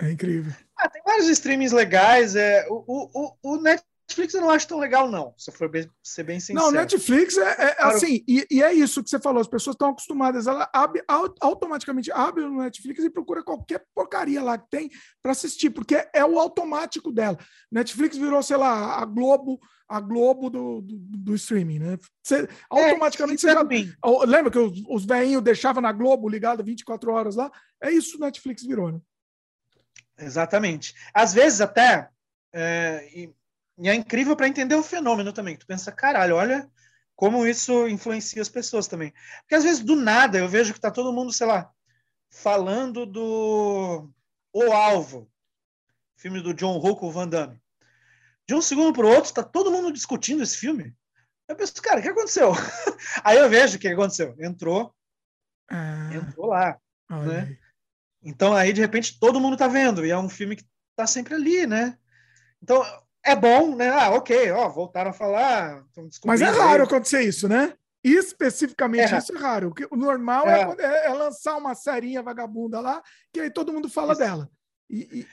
É 0.00 0.10
incrível. 0.10 0.52
Ah, 0.76 0.88
tem 0.88 1.02
vários 1.04 1.28
streamings 1.28 1.70
legais. 1.70 2.34
É, 2.34 2.66
o, 2.68 3.10
o, 3.14 3.36
o, 3.42 3.60
Net, 3.60 3.84
Netflix 4.12 4.34
eu 4.34 4.40
não 4.42 4.50
acho 4.50 4.68
tão 4.68 4.78
legal, 4.78 5.10
não, 5.10 5.34
se 5.38 5.50
eu 5.50 5.54
for 5.54 5.68
bem, 5.68 5.88
ser 6.02 6.22
bem 6.22 6.38
sincero. 6.38 6.60
Não, 6.60 6.70
Netflix 6.70 7.36
é, 7.38 7.50
é 7.50 7.74
claro. 7.74 7.96
assim, 7.96 8.22
e, 8.28 8.46
e, 8.50 8.62
é 8.62 8.72
isso 8.72 9.02
que 9.02 9.08
você 9.08 9.18
falou, 9.18 9.40
as 9.40 9.48
pessoas 9.48 9.74
estão 9.74 9.90
acostumadas, 9.90 10.46
ela 10.46 10.68
abre, 10.72 11.02
automaticamente 11.40 12.12
abre 12.12 12.44
no 12.44 12.58
Netflix 12.58 13.02
e 13.02 13.10
procura 13.10 13.42
qualquer 13.42 13.84
porcaria 13.94 14.42
lá 14.42 14.58
que 14.58 14.68
tem 14.70 14.90
para 15.22 15.32
assistir, 15.32 15.70
porque 15.70 16.06
é 16.12 16.24
o 16.24 16.38
automático 16.38 17.10
dela. 17.10 17.38
Netflix 17.70 18.16
virou, 18.16 18.42
sei 18.42 18.58
lá, 18.58 19.00
a 19.00 19.04
Globo, 19.04 19.58
a 19.88 20.00
Globo 20.00 20.50
do, 20.50 20.82
do, 20.82 20.98
do 20.98 21.34
streaming, 21.34 21.78
né? 21.78 21.98
Você, 22.22 22.48
automaticamente 22.68 23.46
é, 23.46 23.54
você 23.54 23.54
já. 23.54 24.26
Lembra 24.26 24.50
que 24.50 24.58
os, 24.58 24.82
os 24.88 25.04
velhinhos 25.06 25.42
deixavam 25.42 25.82
na 25.82 25.92
Globo 25.92 26.28
ligado 26.28 26.62
24 26.62 27.12
horas 27.12 27.36
lá? 27.36 27.50
É 27.82 27.90
isso 27.90 28.12
que 28.12 28.20
Netflix 28.20 28.62
virou, 28.62 28.92
né? 28.92 29.00
Exatamente. 30.18 30.94
Às 31.14 31.32
vezes 31.32 31.60
até. 31.60 32.08
É, 32.54 33.08
e 33.14 33.34
é 33.88 33.94
incrível 33.94 34.36
para 34.36 34.48
entender 34.48 34.74
o 34.74 34.82
fenômeno 34.82 35.32
também. 35.32 35.56
Tu 35.56 35.66
pensa, 35.66 35.90
caralho, 35.90 36.36
olha 36.36 36.70
como 37.16 37.46
isso 37.46 37.88
influencia 37.88 38.42
as 38.42 38.48
pessoas 38.48 38.86
também. 38.88 39.12
Porque 39.40 39.54
às 39.54 39.64
vezes, 39.64 39.82
do 39.82 39.96
nada, 39.96 40.38
eu 40.38 40.48
vejo 40.48 40.74
que 40.74 40.80
tá 40.80 40.90
todo 40.90 41.12
mundo, 41.12 41.32
sei 41.32 41.46
lá, 41.46 41.70
falando 42.30 43.06
do 43.06 44.10
O 44.52 44.72
Alvo, 44.72 45.30
filme 46.16 46.40
do 46.40 46.54
John 46.54 46.78
Woo 46.78 46.96
com 46.96 47.08
o 47.08 47.12
Van 47.12 47.28
Damme. 47.28 47.60
De 48.46 48.54
um 48.54 48.62
segundo 48.62 48.92
para 48.92 49.06
o 49.06 49.08
outro, 49.08 49.24
está 49.24 49.42
todo 49.42 49.70
mundo 49.70 49.92
discutindo 49.92 50.42
esse 50.42 50.56
filme. 50.56 50.94
Eu 51.46 51.56
penso, 51.56 51.74
cara, 51.82 52.00
o 52.00 52.02
que 52.02 52.08
aconteceu? 52.08 52.52
Aí 53.22 53.38
eu 53.38 53.48
vejo 53.48 53.76
o 53.76 53.78
que 53.78 53.88
aconteceu. 53.88 54.34
Entrou, 54.38 54.94
ah, 55.70 56.10
entrou 56.12 56.46
lá. 56.46 56.78
Né? 57.08 57.58
Então 58.22 58.54
aí, 58.54 58.72
de 58.72 58.80
repente, 58.80 59.18
todo 59.18 59.40
mundo 59.40 59.54
está 59.54 59.68
vendo. 59.68 60.04
E 60.06 60.10
é 60.10 60.18
um 60.18 60.28
filme 60.28 60.56
que 60.56 60.64
está 60.90 61.06
sempre 61.06 61.34
ali, 61.34 61.66
né? 61.66 61.98
Então, 62.62 62.82
é 63.24 63.36
bom, 63.36 63.74
né? 63.76 63.88
Ah, 63.88 64.10
ok, 64.10 64.50
ó, 64.52 64.68
voltaram 64.68 65.10
a 65.10 65.14
falar. 65.14 65.84
Mas 66.24 66.40
é 66.40 66.46
raro 66.46 66.82
aí. 66.82 66.86
acontecer 66.88 67.22
isso, 67.22 67.48
né? 67.48 67.74
Especificamente 68.02 69.14
é 69.14 69.18
isso 69.18 69.34
é 69.34 69.38
raro. 69.38 69.72
O 69.90 69.96
normal 69.96 70.48
é. 70.48 70.62
É, 70.62 70.84
é, 70.84 71.06
é, 71.06 71.14
lançar 71.14 71.56
uma 71.56 71.74
serinha 71.74 72.22
vagabunda 72.22 72.80
lá, 72.80 73.00
que 73.32 73.40
aí 73.40 73.50
todo 73.50 73.72
mundo 73.72 73.88
fala 73.88 74.12
isso. 74.12 74.20
dela. 74.20 74.50
E, 74.90 75.20
e... 75.20 75.26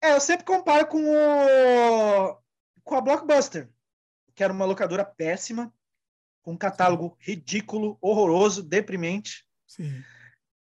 É, 0.00 0.12
eu 0.12 0.20
sempre 0.20 0.44
comparo 0.44 0.86
com 0.86 1.02
o 1.04 2.38
com 2.84 2.94
a 2.94 3.00
Blockbuster, 3.00 3.68
que 4.34 4.42
era 4.42 4.52
uma 4.52 4.64
locadora 4.64 5.04
péssima, 5.04 5.72
com 6.40 6.52
um 6.52 6.56
catálogo 6.56 7.16
ridículo, 7.20 7.98
horroroso, 8.00 8.62
deprimente. 8.62 9.44
Sim. 9.66 10.02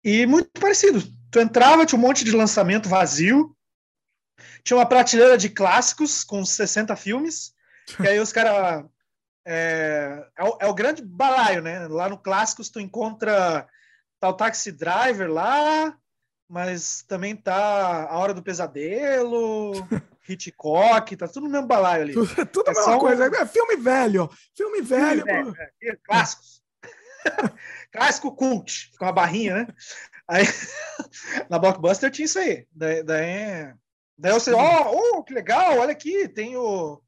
E 0.02 0.24
muito 0.24 0.50
parecido. 0.58 1.02
Tu 1.30 1.40
entrava, 1.40 1.84
tinha 1.84 1.98
um 1.98 2.02
monte 2.02 2.24
de 2.24 2.32
lançamento 2.32 2.88
vazio, 2.88 3.54
tinha 4.64 4.78
uma 4.78 4.86
prateleira 4.86 5.36
de 5.36 5.50
clássicos 5.50 6.24
com 6.24 6.44
60 6.44 6.96
filmes, 6.96 7.54
e 8.00 8.08
aí 8.08 8.18
os 8.18 8.32
caras. 8.32 8.84
É, 9.46 10.26
é, 10.38 10.42
o, 10.42 10.58
é, 10.58 10.66
o, 10.66 10.74
grande 10.74 11.02
balaio, 11.02 11.60
né? 11.60 11.86
Lá 11.86 12.08
no 12.08 12.16
Clássicos 12.16 12.70
tu 12.70 12.80
encontra 12.80 13.68
tal 14.18 14.32
Taxi 14.32 14.72
Driver 14.72 15.30
lá, 15.30 15.94
mas 16.48 17.04
também 17.06 17.36
tá 17.36 18.08
A 18.08 18.16
Hora 18.16 18.32
do 18.32 18.42
Pesadelo, 18.42 19.72
Hitchcock, 20.26 21.14
tá 21.14 21.28
tudo 21.28 21.44
no 21.44 21.50
mesmo 21.50 21.66
balaio 21.66 22.04
ali. 22.04 22.14
Tudo, 22.14 22.46
tudo 22.46 22.68
é 22.68 22.70
a 22.70 22.74
mesma 22.74 22.98
coisa. 22.98 23.26
É 23.26 23.44
filme 23.44 23.76
velho, 23.76 24.30
filme 24.56 24.80
velho. 24.80 25.24
Filme 25.24 25.50
velho 25.50 25.74
é, 25.82 25.96
clássicos. 25.96 26.62
Clássico 27.92 28.34
cult, 28.34 28.92
com 28.98 29.04
a 29.04 29.12
barrinha, 29.12 29.54
né? 29.54 29.66
Aí, 30.26 30.44
na 31.50 31.58
Blockbuster 31.58 32.10
tinha 32.10 32.24
isso 32.24 32.38
aí. 32.38 32.66
Daí, 32.72 33.02
daí 33.02 33.74
Daí 34.16 34.32
você, 34.32 34.52
ó, 34.52 34.92
oh, 34.92 35.18
oh, 35.18 35.24
que 35.24 35.34
legal, 35.34 35.78
olha 35.78 35.92
aqui, 35.92 36.28
tem 36.28 36.56
o 36.56 37.02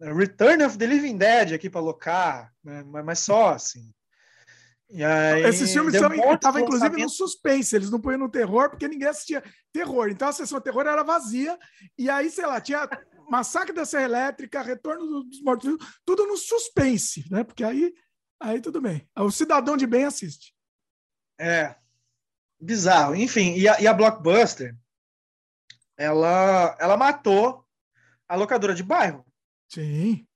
Return 0.00 0.64
of 0.64 0.78
the 0.78 0.86
Living 0.86 1.16
Dead 1.16 1.52
aqui 1.52 1.68
para 1.68 1.80
alocar, 1.80 2.52
né? 2.64 2.82
mas 2.84 3.18
só 3.20 3.50
assim. 3.50 3.92
Aí, 4.90 5.42
Esses 5.42 5.70
filmes 5.70 5.92
estavam, 5.94 6.60
inclusive, 6.60 7.02
no 7.02 7.10
suspense, 7.10 7.76
eles 7.76 7.90
não 7.90 8.00
põem 8.00 8.16
no 8.16 8.30
terror, 8.30 8.70
porque 8.70 8.88
ninguém 8.88 9.08
assistia 9.08 9.44
terror. 9.70 10.08
Então 10.08 10.28
a 10.28 10.32
sessão 10.32 10.60
terror 10.60 10.86
era 10.86 11.02
vazia, 11.02 11.58
e 11.96 12.08
aí, 12.08 12.30
sei 12.30 12.46
lá, 12.46 12.58
tinha 12.60 12.88
Massacre 13.28 13.74
da 13.74 13.84
Serra 13.84 14.04
Elétrica, 14.04 14.62
Retorno 14.62 15.24
dos 15.24 15.42
Mortos, 15.42 15.76
tudo 16.06 16.26
no 16.26 16.36
suspense, 16.38 17.26
né? 17.30 17.44
Porque 17.44 17.62
aí, 17.62 17.92
aí 18.40 18.60
tudo 18.62 18.80
bem. 18.80 19.06
O 19.18 19.30
cidadão 19.30 19.76
de 19.76 19.86
bem 19.86 20.04
assiste. 20.04 20.54
É, 21.38 21.76
bizarro. 22.58 23.14
Enfim, 23.14 23.54
e 23.56 23.68
a, 23.68 23.78
e 23.80 23.86
a 23.86 23.92
Blockbuster, 23.92 24.74
ela, 25.98 26.76
ela 26.80 26.96
matou 26.96 27.66
a 28.28 28.36
locadora 28.36 28.74
de 28.74 28.82
bairro. 28.82 29.26
Sim. 29.68 30.26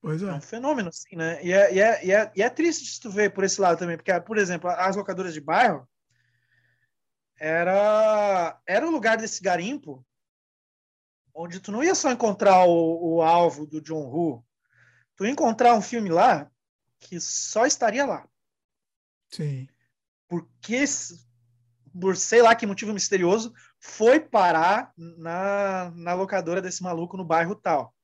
Pois 0.00 0.22
é. 0.22 0.28
É 0.28 0.32
um 0.32 0.40
fenômeno, 0.40 0.88
assim, 0.88 1.14
né? 1.14 1.44
E 1.44 1.52
é, 1.52 1.74
e 1.74 1.80
é, 1.80 2.04
e 2.06 2.12
é, 2.12 2.32
e 2.34 2.42
é 2.42 2.48
triste 2.48 2.90
se 2.90 3.00
tu 3.00 3.10
ver 3.10 3.32
por 3.32 3.44
esse 3.44 3.60
lado 3.60 3.78
também, 3.78 3.96
porque, 3.96 4.18
por 4.20 4.38
exemplo, 4.38 4.70
as 4.70 4.96
locadoras 4.96 5.34
de 5.34 5.40
bairro 5.40 5.86
era, 7.38 8.58
era 8.66 8.86
o 8.86 8.90
lugar 8.90 9.18
desse 9.18 9.42
garimpo 9.42 10.04
onde 11.34 11.60
tu 11.60 11.70
não 11.70 11.84
ia 11.84 11.94
só 11.94 12.10
encontrar 12.10 12.64
o, 12.64 13.16
o 13.16 13.22
alvo 13.22 13.66
do 13.66 13.80
John 13.80 14.06
Woo, 14.06 14.44
tu 15.14 15.26
ia 15.26 15.30
encontrar 15.30 15.74
um 15.74 15.82
filme 15.82 16.08
lá 16.08 16.50
que 16.98 17.20
só 17.20 17.66
estaria 17.66 18.06
lá. 18.06 18.26
Sim. 19.30 19.68
Porque, 20.26 20.84
por 22.00 22.16
sei 22.16 22.40
lá 22.40 22.54
que 22.54 22.66
motivo 22.66 22.94
misterioso, 22.94 23.52
foi 23.80 24.20
parar 24.20 24.92
na, 24.96 25.92
na 25.94 26.14
locadora 26.14 26.62
desse 26.62 26.82
maluco 26.82 27.16
no 27.16 27.24
bairro 27.24 27.54
tal. 27.54 27.94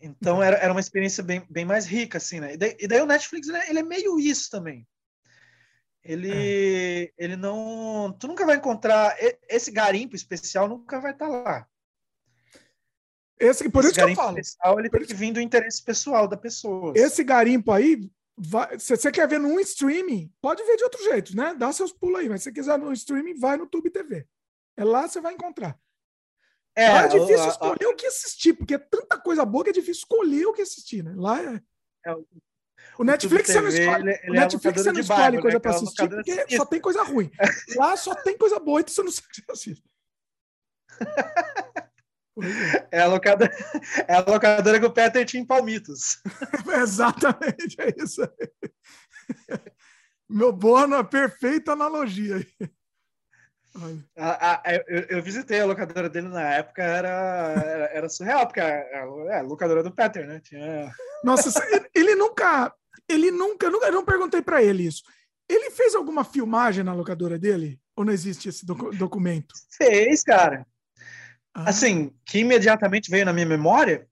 Então 0.00 0.42
era, 0.42 0.56
era 0.56 0.72
uma 0.72 0.80
experiência 0.80 1.22
bem, 1.22 1.46
bem 1.48 1.64
mais 1.64 1.86
rica, 1.86 2.18
assim, 2.18 2.40
né? 2.40 2.54
E 2.54 2.56
daí, 2.56 2.76
e 2.80 2.88
daí 2.88 3.00
o 3.00 3.06
Netflix, 3.06 3.48
ele 3.48 3.56
é, 3.56 3.70
ele 3.70 3.78
é 3.78 3.82
meio 3.84 4.18
isso 4.18 4.50
também. 4.50 4.86
Ele, 6.04 7.04
é. 7.06 7.12
ele 7.16 7.36
não. 7.36 8.14
Tu 8.18 8.26
nunca 8.26 8.44
vai 8.44 8.56
encontrar. 8.56 9.16
Esse 9.48 9.70
garimpo 9.70 10.16
especial 10.16 10.68
nunca 10.68 11.00
vai 11.00 11.12
estar 11.12 11.26
tá 11.26 11.30
lá. 11.30 11.66
Esse, 13.38 13.68
por 13.70 13.84
esse 13.84 13.92
isso 13.92 14.04
que 14.04 14.12
eu 14.12 14.16
falo. 14.16 14.38
Especial, 14.38 14.80
ele 14.80 14.90
tem 14.90 15.04
que 15.04 15.14
vir 15.14 15.32
do 15.32 15.40
interesse 15.40 15.82
pessoal 15.82 16.26
da 16.26 16.36
pessoa. 16.36 16.92
Esse 16.96 17.22
garimpo 17.22 17.70
aí, 17.70 18.10
se 18.78 18.96
você 18.96 19.12
quer 19.12 19.28
ver 19.28 19.38
num 19.38 19.60
streaming, 19.60 20.32
pode 20.40 20.64
ver 20.64 20.76
de 20.76 20.84
outro 20.84 21.02
jeito, 21.04 21.36
né? 21.36 21.54
Dá 21.54 21.72
seus 21.72 21.92
pulos 21.92 22.18
aí, 22.20 22.28
mas 22.28 22.40
se 22.40 22.44
você 22.44 22.52
quiser 22.52 22.78
no 22.78 22.92
streaming, 22.92 23.38
vai 23.38 23.56
no 23.56 23.66
Tube 23.66 23.90
TV. 23.90 24.26
É 24.76 24.84
lá 24.84 25.04
que 25.04 25.10
você 25.10 25.20
vai 25.20 25.34
encontrar. 25.34 25.78
É, 26.74 26.88
lá 26.90 27.04
é 27.04 27.08
difícil 27.08 27.44
a, 27.44 27.48
escolher 27.48 27.84
a, 27.84 27.90
o 27.90 27.96
que 27.96 28.06
assistir, 28.06 28.54
porque 28.54 28.74
é 28.74 28.78
tanta 28.78 29.18
coisa 29.18 29.44
boa 29.44 29.62
que 29.64 29.70
é 29.70 29.74
difícil 29.74 30.00
escolher 30.00 30.46
o 30.46 30.52
que 30.52 30.62
assistir, 30.62 31.04
né? 31.04 31.12
Lá 31.14 31.40
é. 31.40 31.62
é 32.06 32.16
o 32.98 33.04
Netflix 33.04 33.50
você 33.50 33.60
não 33.60 33.68
escolhe, 33.68 34.02
ele, 34.02 34.20
ele 34.22 34.30
o 34.30 34.34
Netflix 34.34 34.82
você 34.82 34.92
não 34.92 35.00
escolhe 35.00 35.20
bairro, 35.20 35.42
coisa 35.42 35.56
né? 35.56 35.60
para 35.60 35.70
assistir 35.70 36.08
porque 36.08 36.56
só 36.56 36.64
tem 36.64 36.80
coisa 36.80 37.02
ruim. 37.02 37.30
Lá 37.76 37.96
só 37.96 38.14
tem 38.14 38.36
coisa 38.36 38.58
boa 38.58 38.80
e 38.80 38.84
você 38.86 39.02
não 39.02 39.10
sabe 39.10 39.28
o 39.28 39.30
que 39.30 39.42
você 39.46 39.52
assiste. 39.52 39.84
É. 42.90 42.98
é 42.98 43.00
a, 43.00 43.06
locadora, 43.06 43.52
é 44.08 44.14
a 44.14 44.20
locadora 44.20 44.80
que 44.80 44.86
o 44.86 44.92
Peter 44.92 45.24
tinha 45.24 45.42
em 45.42 45.46
Palmitos. 45.46 46.22
Exatamente, 46.82 47.76
é 47.78 47.94
isso 48.02 48.22
aí. 48.22 49.58
Meu 50.28 50.52
boa, 50.52 51.04
perfeita 51.04 51.72
analogia 51.72 52.36
aí. 52.36 52.70
A, 54.16 54.52
a, 54.52 54.74
eu, 54.86 55.00
eu, 55.08 55.22
visitei 55.22 55.60
a 55.60 55.64
locadora 55.64 56.08
dele 56.08 56.28
na 56.28 56.42
época, 56.42 56.82
era, 56.82 57.08
era, 57.08 57.84
era 57.86 58.08
surreal, 58.08 58.46
porque 58.46 58.60
é, 58.60 58.90
é 59.30 59.38
a 59.38 59.42
locadora 59.42 59.82
do 59.82 59.90
Peter, 59.90 60.26
né? 60.26 60.40
Tinha... 60.40 60.92
Nossa, 61.24 61.50
ele 61.94 62.14
nunca. 62.14 62.72
Ele 63.08 63.30
nunca. 63.30 63.70
nunca 63.70 63.86
eu 63.86 63.92
não 63.92 64.04
perguntei 64.04 64.42
para 64.42 64.62
ele 64.62 64.86
isso. 64.86 65.02
Ele 65.48 65.70
fez 65.70 65.94
alguma 65.94 66.24
filmagem 66.24 66.84
na 66.84 66.92
locadora 66.92 67.38
dele? 67.38 67.80
Ou 67.96 68.04
não 68.04 68.12
existe 68.12 68.48
esse 68.48 68.64
docu 68.64 68.94
documento? 68.94 69.54
Fez, 69.76 70.22
cara. 70.22 70.66
Ah. 71.54 71.68
Assim, 71.68 72.14
que 72.24 72.38
imediatamente 72.38 73.10
veio 73.10 73.24
na 73.24 73.32
minha 73.32 73.46
memória 73.46 74.06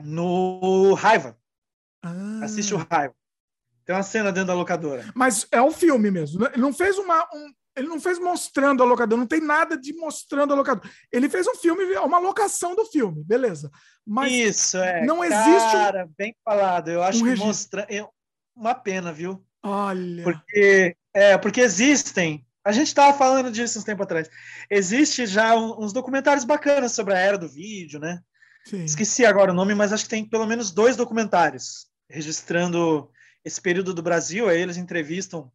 no 0.00 0.94
Raiva. 0.94 1.36
Ah. 2.02 2.40
Assiste 2.42 2.74
o 2.74 2.78
Raiva. 2.78 3.14
Tem 3.84 3.94
uma 3.94 4.02
cena 4.02 4.32
dentro 4.32 4.48
da 4.48 4.54
locadora. 4.54 5.04
Mas 5.14 5.46
é 5.52 5.60
o 5.60 5.70
filme 5.70 6.10
mesmo. 6.10 6.46
Ele 6.46 6.62
não 6.62 6.72
fez 6.72 6.96
uma, 6.96 7.22
um, 7.34 7.52
ele 7.76 7.88
não 7.88 8.00
fez 8.00 8.18
mostrando 8.18 8.82
a 8.82 8.86
locadora, 8.86 9.18
não 9.18 9.26
tem 9.26 9.40
nada 9.40 9.76
de 9.76 9.92
mostrando 9.94 10.52
a 10.52 10.56
locadora. 10.56 10.88
Ele 11.10 11.28
fez 11.28 11.46
um 11.46 11.54
filme, 11.56 11.84
uma 11.98 12.18
locação 12.18 12.74
do 12.74 12.84
filme, 12.86 13.24
beleza. 13.24 13.70
Mas 14.06 14.32
Isso, 14.32 14.78
é. 14.78 15.04
Não 15.04 15.24
existe. 15.24 15.72
Cara, 15.72 16.08
bem 16.16 16.36
falado. 16.44 16.90
Eu 16.90 17.02
acho 17.02 17.24
um 17.24 17.34
que 17.34 17.40
mostra... 17.40 17.86
uma 18.54 18.74
pena, 18.74 19.12
viu? 19.12 19.44
Olha. 19.62 20.22
Porque, 20.22 20.96
é, 21.12 21.36
porque 21.38 21.60
existem. 21.60 22.46
A 22.64 22.70
gente 22.70 22.88
estava 22.88 23.16
falando 23.16 23.50
disso 23.50 23.78
uns 23.78 23.84
tempo 23.84 24.02
atrás. 24.02 24.30
Existe 24.70 25.26
já 25.26 25.54
uns 25.56 25.92
documentários 25.92 26.44
bacanas 26.44 26.92
sobre 26.92 27.14
a 27.14 27.18
era 27.18 27.36
do 27.36 27.48
vídeo, 27.48 27.98
né? 27.98 28.20
Sim. 28.64 28.84
Esqueci 28.84 29.26
agora 29.26 29.50
o 29.50 29.54
nome, 29.54 29.74
mas 29.74 29.92
acho 29.92 30.04
que 30.04 30.10
tem 30.10 30.24
pelo 30.24 30.46
menos 30.46 30.70
dois 30.70 30.96
documentários 30.96 31.86
registrando 32.08 33.10
esse 33.44 33.60
período 33.60 33.92
do 33.92 34.02
Brasil. 34.02 34.48
Aí 34.48 34.60
eles 34.60 34.76
entrevistam 34.76 35.50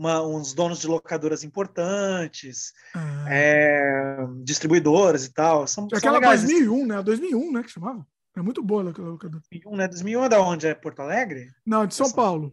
uma, 0.00 0.22
uns 0.22 0.54
donos 0.54 0.80
de 0.80 0.86
locadoras 0.86 1.44
importantes, 1.44 2.72
ah. 2.94 3.26
é, 3.28 4.16
distribuidoras 4.42 5.26
e 5.26 5.32
tal. 5.34 5.66
São, 5.66 5.86
Aquela 5.92 6.18
são 6.18 6.46
2001, 6.46 6.86
né? 6.86 7.02
2001, 7.02 7.52
né? 7.52 7.62
Que 7.62 7.70
chamava. 7.70 8.06
É 8.34 8.40
muito 8.40 8.62
boa 8.62 8.88
aquela 8.88 9.10
locadora. 9.10 9.42
2001, 9.50 9.76
né? 9.76 9.88
2001 9.88 10.24
é 10.24 10.28
da 10.30 10.40
onde? 10.40 10.66
É 10.66 10.74
Porto 10.74 11.00
Alegre? 11.00 11.50
Não, 11.66 11.86
de 11.86 11.94
São 11.94 12.06
é 12.06 12.12
Paulo. 12.14 12.50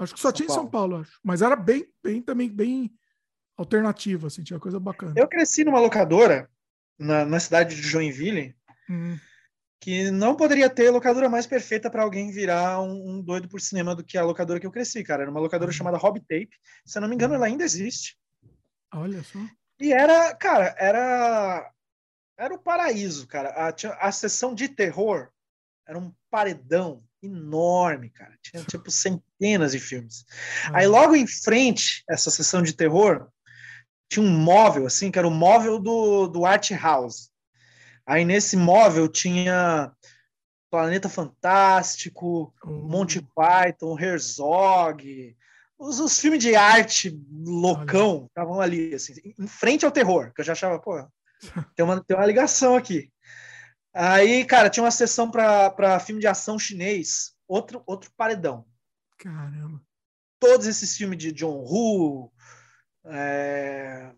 Acho 0.00 0.14
que 0.14 0.20
só 0.20 0.28
São 0.28 0.32
tinha 0.32 0.46
em 0.46 0.52
São 0.52 0.66
Paulo, 0.66 0.96
acho. 0.96 1.20
Mas 1.22 1.42
era 1.42 1.54
bem, 1.54 1.86
bem 2.02 2.20
também, 2.20 2.50
bem 2.50 2.90
alternativa, 3.56 4.26
assim, 4.26 4.42
tinha 4.42 4.58
coisa 4.58 4.80
bacana. 4.80 5.12
Eu 5.16 5.28
cresci 5.28 5.62
numa 5.62 5.78
locadora 5.78 6.50
na, 6.98 7.24
na 7.24 7.38
cidade 7.38 7.76
de 7.76 7.82
Joinville. 7.82 8.56
Hum 8.88 9.16
que 9.80 10.10
não 10.10 10.36
poderia 10.36 10.68
ter 10.68 10.90
locadora 10.90 11.28
mais 11.28 11.46
perfeita 11.46 11.90
para 11.90 12.02
alguém 12.02 12.30
virar 12.30 12.82
um, 12.82 13.12
um, 13.12 13.22
doido 13.22 13.48
por 13.48 13.60
cinema 13.60 13.94
do 13.96 14.04
que 14.04 14.18
a 14.18 14.24
locadora 14.24 14.60
que 14.60 14.66
eu 14.66 14.70
cresci, 14.70 15.02
cara. 15.02 15.22
Era 15.22 15.30
uma 15.30 15.40
locadora 15.40 15.70
uhum. 15.70 15.76
chamada 15.76 15.96
Hobby 15.96 16.20
Tape. 16.20 16.50
Se 16.84 16.98
eu 16.98 17.02
não 17.02 17.08
me 17.08 17.14
engano, 17.14 17.34
ela 17.34 17.46
ainda 17.46 17.64
existe. 17.64 18.18
Olha 18.92 19.22
só. 19.22 19.38
E 19.80 19.92
era, 19.92 20.34
cara, 20.34 20.74
era 20.78 21.72
era 22.38 22.54
o 22.54 22.58
paraíso, 22.58 23.26
cara. 23.26 23.50
A, 23.50 24.08
a 24.08 24.12
sessão 24.12 24.54
de 24.54 24.68
terror 24.68 25.28
era 25.86 25.98
um 25.98 26.12
paredão 26.30 27.02
enorme, 27.22 28.10
cara. 28.10 28.34
Tinha 28.42 28.64
tipo 28.64 28.88
centenas 28.92 29.72
de 29.72 29.78
filmes. 29.78 30.24
Uhum. 30.68 30.76
Aí 30.76 30.86
logo 30.86 31.14
em 31.14 31.26
frente, 31.26 32.02
essa 32.08 32.30
sessão 32.30 32.62
de 32.62 32.72
terror, 32.72 33.28
tinha 34.10 34.24
um 34.24 34.30
móvel 34.30 34.86
assim, 34.86 35.10
que 35.10 35.18
era 35.18 35.28
o 35.28 35.30
móvel 35.30 35.78
do, 35.78 36.28
do 36.28 36.44
Art 36.46 36.70
House. 36.72 37.29
Aí 38.10 38.24
nesse 38.24 38.56
móvel 38.56 39.06
tinha 39.06 39.92
Planeta 40.68 41.08
Fantástico, 41.08 42.52
uhum. 42.64 42.88
Monty 42.88 43.20
Python, 43.20 43.96
Herzog, 43.96 45.36
os, 45.78 46.00
os, 46.00 46.18
filmes 46.18 46.42
de 46.42 46.56
arte 46.56 47.16
loucão 47.30 48.26
estavam 48.26 48.60
ali, 48.60 48.92
assim, 48.92 49.14
em 49.38 49.46
frente 49.46 49.84
ao 49.84 49.92
terror, 49.92 50.32
que 50.34 50.40
eu 50.40 50.44
já 50.44 50.54
achava, 50.54 50.80
pô, 50.80 51.08
tem 51.76 51.84
uma, 51.84 52.02
tem 52.02 52.16
uma 52.16 52.26
ligação 52.26 52.74
aqui. 52.74 53.12
Aí, 53.94 54.44
cara, 54.44 54.68
tinha 54.68 54.82
uma 54.82 54.90
sessão 54.90 55.30
para 55.30 56.00
filme 56.00 56.20
de 56.20 56.26
ação 56.26 56.58
chinês, 56.58 57.36
outro, 57.46 57.80
outro 57.86 58.10
paredão. 58.16 58.66
Caramba. 59.18 59.80
Todos 60.40 60.66
esses 60.66 60.96
filmes 60.96 61.18
de 61.18 61.30
John 61.30 61.58
Woo, 61.58 62.32
é... 63.04 64.10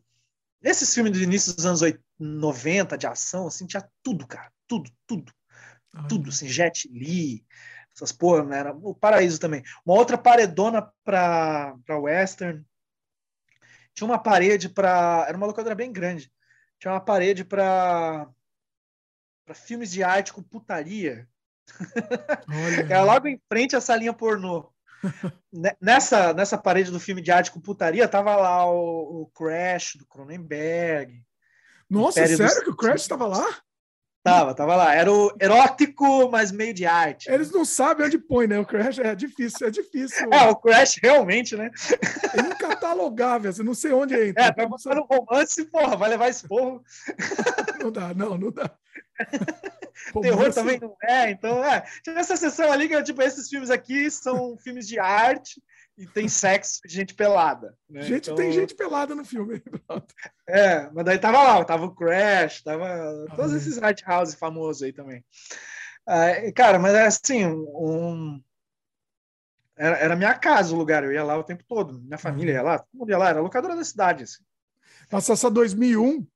esses 0.62 0.94
filmes 0.94 1.12
do 1.12 1.22
início 1.22 1.54
dos 1.54 1.66
anos 1.66 1.82
80, 1.82 2.01
90 2.18 2.96
de 2.96 3.06
ação, 3.06 3.46
assim, 3.46 3.66
tinha 3.66 3.88
tudo, 4.02 4.26
cara. 4.26 4.52
Tudo, 4.66 4.90
tudo. 5.06 5.32
Ai. 5.94 6.06
Tudo, 6.08 6.30
assim, 6.30 6.48
Jet 6.48 6.88
Li, 6.88 7.44
essas 7.94 8.12
porra, 8.12 8.44
né? 8.44 8.58
Era 8.58 8.72
o 8.72 8.94
paraíso 8.94 9.38
também. 9.38 9.62
Uma 9.84 9.96
outra 9.96 10.16
paredona 10.16 10.90
para 11.04 11.76
western. 11.88 12.64
Tinha 13.94 14.06
uma 14.06 14.18
parede 14.18 14.68
para. 14.68 15.26
Era 15.28 15.36
uma 15.36 15.46
locadora 15.46 15.74
bem 15.74 15.92
grande. 15.92 16.32
Tinha 16.78 16.92
uma 16.92 17.00
parede 17.00 17.44
para 17.44 18.28
para 19.44 19.54
filmes 19.54 19.90
de 19.90 20.02
arte 20.02 20.32
com 20.32 20.42
putaria. 20.42 21.28
Era 22.88 23.02
logo 23.02 23.26
em 23.26 23.40
frente 23.48 23.76
a 23.76 23.80
salinha 23.80 24.12
pornô. 24.12 24.72
nessa, 25.80 26.32
nessa 26.32 26.56
parede 26.56 26.90
do 26.90 27.00
filme 27.00 27.20
de 27.20 27.32
arte 27.32 27.50
com 27.50 27.60
putaria, 27.60 28.06
tava 28.06 28.36
lá 28.36 28.64
o, 28.66 29.22
o 29.22 29.26
Crash 29.34 29.96
do 29.96 30.06
Cronenberg, 30.06 31.22
nossa, 31.92 32.26
sério 32.26 32.64
que 32.64 32.70
o 32.70 32.76
Crash 32.76 33.02
estava 33.02 33.26
lá? 33.26 33.46
Tava, 34.24 34.54
tava 34.54 34.76
lá. 34.76 34.94
Era 34.94 35.12
o 35.12 35.34
erótico, 35.40 36.30
mas 36.30 36.52
meio 36.52 36.72
de 36.72 36.86
arte. 36.86 37.28
Eles 37.28 37.50
não 37.50 37.64
sabem 37.64 38.06
onde 38.06 38.18
põe, 38.18 38.46
né? 38.46 38.58
O 38.58 38.64
Crash 38.64 39.00
é 39.00 39.14
difícil, 39.16 39.66
é 39.66 39.70
difícil. 39.70 40.32
É, 40.32 40.48
o 40.48 40.54
Crash 40.54 41.00
realmente, 41.02 41.56
né? 41.56 41.70
É 42.32 42.40
incatalogável, 42.40 43.52
você 43.52 43.64
não 43.64 43.74
sei 43.74 43.92
onde 43.92 44.14
entra. 44.14 44.44
É, 44.44 44.52
pra 44.52 44.66
botar 44.66 44.94
no 44.94 45.02
romance, 45.02 45.64
porra, 45.64 45.96
vai 45.96 46.10
levar 46.10 46.28
esporro. 46.28 46.82
Não 47.82 47.90
dá, 47.90 48.14
não, 48.14 48.38
não 48.38 48.52
dá. 48.52 48.70
Terror 50.22 50.52
também 50.52 50.78
não 50.78 50.96
é, 51.02 51.30
então 51.32 51.64
é. 51.64 51.82
Tinha 52.04 52.16
essa 52.16 52.36
sessão 52.36 52.70
ali 52.70 52.88
que, 52.88 53.02
tipo, 53.02 53.20
esses 53.22 53.48
filmes 53.48 53.70
aqui 53.70 54.08
são 54.08 54.56
filmes 54.56 54.86
de 54.86 55.00
arte, 55.00 55.60
e 55.96 56.06
tem 56.06 56.28
sexo 56.28 56.80
de 56.86 56.94
gente 56.94 57.14
pelada. 57.14 57.76
Né? 57.88 58.02
Gente, 58.02 58.24
então... 58.24 58.36
tem 58.36 58.52
gente 58.52 58.74
pelada 58.74 59.14
no 59.14 59.24
filme. 59.24 59.62
é, 60.48 60.90
mas 60.90 61.04
daí 61.04 61.18
tava 61.18 61.42
lá, 61.42 61.64
tava 61.64 61.86
o 61.86 61.94
Crash, 61.94 62.62
tava 62.62 62.86
ah, 62.86 63.36
todos 63.36 63.52
é. 63.52 63.56
esses 63.56 63.82
art 63.82 64.02
house 64.06 64.34
famosos 64.34 64.82
aí 64.82 64.92
também. 64.92 65.24
Uh, 66.08 66.52
cara, 66.54 66.78
mas 66.78 66.94
é 66.94 67.06
assim, 67.06 67.46
um... 67.46 68.42
era, 69.76 69.96
era 69.98 70.16
minha 70.16 70.34
casa 70.34 70.74
o 70.74 70.78
lugar, 70.78 71.04
eu 71.04 71.12
ia 71.12 71.22
lá 71.22 71.36
o 71.36 71.44
tempo 71.44 71.62
todo, 71.68 72.00
minha 72.00 72.18
família 72.18 72.54
ia 72.54 72.62
lá, 72.62 72.78
todo 72.78 72.88
mundo 72.94 73.10
ia 73.10 73.18
lá, 73.18 73.28
era 73.28 73.40
locadora 73.40 73.76
da 73.76 73.84
cidade. 73.84 74.24
Assim. 74.24 74.42
Nossa, 75.10 75.34
essa 75.34 75.50
2001, 75.50 76.26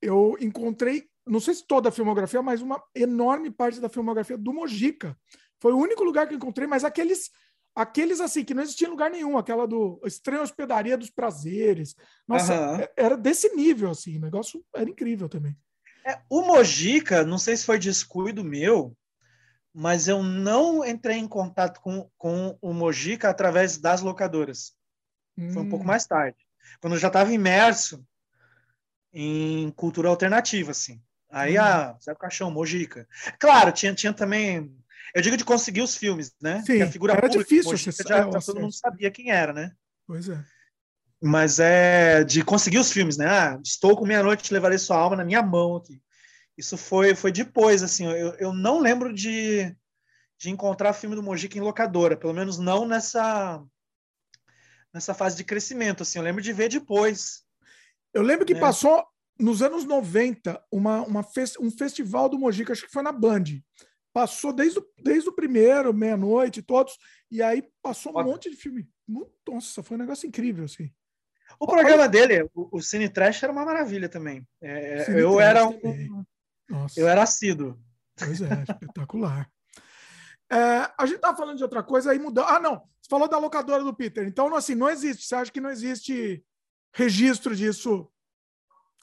eu 0.00 0.36
encontrei, 0.40 1.08
não 1.26 1.40
sei 1.40 1.54
se 1.54 1.66
toda 1.66 1.90
a 1.90 1.92
filmografia, 1.92 2.42
mas 2.42 2.62
uma 2.62 2.82
enorme 2.94 3.50
parte 3.50 3.80
da 3.80 3.88
filmografia 3.88 4.38
do 4.38 4.52
Mojica. 4.52 5.16
Foi 5.60 5.72
o 5.72 5.78
único 5.78 6.02
lugar 6.02 6.26
que 6.26 6.34
eu 6.34 6.38
encontrei, 6.38 6.66
mas 6.66 6.84
aqueles 6.84 7.30
aqueles 7.74 8.20
assim 8.20 8.44
que 8.44 8.54
não 8.54 8.62
existia 8.62 8.86
em 8.86 8.90
lugar 8.90 9.10
nenhum, 9.10 9.36
aquela 9.36 9.66
do 9.66 10.00
Estranha 10.04 10.42
Hospedaria 10.42 10.96
dos 10.96 11.10
Prazeres. 11.10 11.94
Nossa, 12.26 12.54
uhum. 12.54 12.86
era 12.96 13.16
desse 13.16 13.54
nível 13.54 13.90
assim, 13.90 14.16
o 14.16 14.20
negócio 14.20 14.64
era 14.74 14.88
incrível 14.88 15.28
também. 15.28 15.56
É, 16.06 16.20
o 16.28 16.42
Mojica, 16.42 17.24
não 17.24 17.38
sei 17.38 17.56
se 17.56 17.64
foi 17.64 17.78
descuido 17.78 18.44
meu, 18.44 18.96
mas 19.72 20.06
eu 20.06 20.22
não 20.22 20.84
entrei 20.84 21.16
em 21.16 21.26
contato 21.26 21.80
com, 21.80 22.08
com 22.16 22.56
o 22.60 22.72
Mojica 22.72 23.28
através 23.28 23.78
das 23.78 24.02
locadoras. 24.02 24.72
Hum. 25.36 25.52
Foi 25.52 25.62
um 25.62 25.68
pouco 25.68 25.84
hum. 25.84 25.88
mais 25.88 26.06
tarde, 26.06 26.36
quando 26.80 26.92
eu 26.92 27.00
já 27.00 27.08
estava 27.08 27.32
imerso 27.32 28.06
em 29.12 29.70
cultura 29.70 30.08
alternativa, 30.08 30.70
assim. 30.70 31.02
Aí, 31.30 31.58
hum. 31.58 31.62
ah, 31.62 31.98
Zé 32.02 32.14
Caixão, 32.14 32.50
Mojica. 32.50 33.08
Claro, 33.40 33.72
tinha, 33.72 33.94
tinha 33.94 34.12
também 34.12 34.72
eu 35.14 35.22
digo 35.22 35.36
de 35.36 35.44
conseguir 35.44 35.82
os 35.82 35.96
filmes, 35.96 36.32
né? 36.40 36.62
Sim, 36.64 36.82
a 36.82 36.90
figura 36.90 37.12
era 37.12 37.22
pública, 37.22 37.42
difícil. 37.42 37.72
Hoje, 37.72 37.90
já, 38.06 38.18
é, 38.18 38.40
todo 38.40 38.60
mundo 38.60 38.72
sabia 38.72 39.10
quem 39.10 39.30
era, 39.30 39.52
né? 39.52 39.72
Pois 40.06 40.28
é. 40.28 40.44
Mas 41.22 41.58
é 41.58 42.22
de 42.22 42.44
conseguir 42.44 42.78
os 42.78 42.92
filmes, 42.92 43.16
né? 43.16 43.26
Ah, 43.26 43.60
estou 43.64 43.96
com 43.96 44.06
meia-noite, 44.06 44.52
levarei 44.52 44.78
sua 44.78 44.98
alma 44.98 45.16
na 45.16 45.24
minha 45.24 45.42
mão 45.42 45.76
aqui. 45.76 46.00
Isso 46.56 46.76
foi, 46.76 47.14
foi 47.14 47.32
depois, 47.32 47.82
assim. 47.82 48.06
Eu, 48.06 48.34
eu 48.34 48.52
não 48.52 48.78
lembro 48.78 49.12
de, 49.12 49.74
de 50.38 50.50
encontrar 50.50 50.92
filme 50.92 51.16
do 51.16 51.22
Mojica 51.22 51.58
em 51.58 51.62
locadora, 51.62 52.16
pelo 52.16 52.34
menos 52.34 52.58
não 52.58 52.86
nessa 52.86 53.62
nessa 54.92 55.12
fase 55.12 55.36
de 55.36 55.42
crescimento, 55.42 56.02
assim. 56.02 56.18
Eu 56.18 56.24
lembro 56.24 56.40
de 56.40 56.52
ver 56.52 56.68
depois. 56.68 57.42
Eu 58.12 58.22
lembro 58.22 58.46
que 58.46 58.54
né? 58.54 58.60
passou 58.60 59.04
nos 59.38 59.60
anos 59.60 59.84
90, 59.84 60.62
uma, 60.70 61.02
uma 61.02 61.22
fest, 61.24 61.56
um 61.58 61.70
festival 61.70 62.28
do 62.28 62.38
Mojica, 62.38 62.72
acho 62.72 62.86
que 62.86 62.92
foi 62.92 63.02
na 63.02 63.10
Band. 63.10 63.44
Passou 64.14 64.52
desde 64.52 64.78
o, 64.78 64.86
desde 65.02 65.28
o 65.28 65.32
primeiro, 65.32 65.92
meia-noite, 65.92 66.62
todos, 66.62 66.96
e 67.28 67.42
aí 67.42 67.68
passou 67.82 68.16
um 68.16 68.22
monte 68.22 68.48
de 68.48 68.56
filme. 68.56 68.88
Nossa, 69.46 69.82
foi 69.82 69.96
um 69.96 70.00
negócio 70.00 70.28
incrível, 70.28 70.64
assim. 70.64 70.88
O 71.58 71.66
programa 71.66 72.08
dele, 72.08 72.48
o, 72.54 72.78
o 72.78 72.80
Cine 72.80 73.08
Trash, 73.08 73.42
era 73.42 73.52
uma 73.52 73.64
maravilha 73.64 74.08
também. 74.08 74.46
É, 74.62 75.20
eu 75.20 75.40
era 75.40 75.66
um. 75.66 76.24
Eu 76.96 77.08
era 77.08 77.24
assíduo. 77.24 77.76
Pois 78.16 78.40
é, 78.40 78.62
espetacular. 78.62 79.50
É, 80.48 80.92
a 80.96 81.06
gente 81.06 81.18
tava 81.18 81.36
falando 81.36 81.56
de 81.56 81.64
outra 81.64 81.82
coisa, 81.82 82.12
aí 82.12 82.18
mudou. 82.18 82.44
Ah, 82.44 82.60
não. 82.60 82.76
Você 83.02 83.08
falou 83.10 83.28
da 83.28 83.38
locadora 83.38 83.82
do 83.82 83.94
Peter. 83.94 84.26
Então, 84.28 84.54
assim, 84.54 84.76
não 84.76 84.88
existe. 84.88 85.26
Você 85.26 85.34
acha 85.34 85.50
que 85.50 85.60
não 85.60 85.70
existe 85.70 86.40
registro 86.94 87.56
disso 87.56 88.08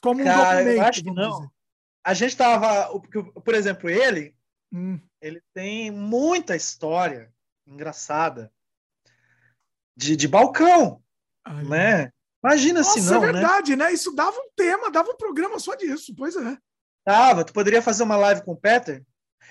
como 0.02 0.24
Cara, 0.24 0.40
um 0.40 0.58
documento? 0.58 0.76
Eu 0.76 0.82
acho 0.82 1.02
que 1.02 1.10
não. 1.10 1.36
Dizer. 1.36 1.50
A 2.02 2.14
gente 2.14 2.36
tava. 2.36 2.98
Por 3.44 3.54
exemplo, 3.54 3.90
ele. 3.90 4.34
Hum. 4.72 4.98
Ele 5.20 5.42
tem 5.54 5.90
muita 5.90 6.56
história 6.56 7.32
engraçada 7.66 8.52
de, 9.96 10.16
de 10.16 10.26
balcão. 10.26 11.02
Ai, 11.44 11.64
né? 11.64 12.12
Imagina 12.42 12.80
Nossa, 12.80 13.00
se 13.00 13.10
não. 13.10 13.22
É 13.22 13.32
verdade, 13.32 13.76
né? 13.76 13.86
né? 13.86 13.92
Isso 13.92 14.14
dava 14.14 14.36
um 14.36 14.50
tema, 14.56 14.90
dava 14.90 15.10
um 15.10 15.16
programa 15.16 15.58
só 15.58 15.74
disso. 15.74 16.14
Pois 16.16 16.34
é. 16.36 16.56
Dava. 17.06 17.44
Tu 17.44 17.52
poderia 17.52 17.82
fazer 17.82 18.02
uma 18.02 18.16
live 18.16 18.42
com 18.42 18.52
o 18.52 18.56
Peter. 18.56 19.04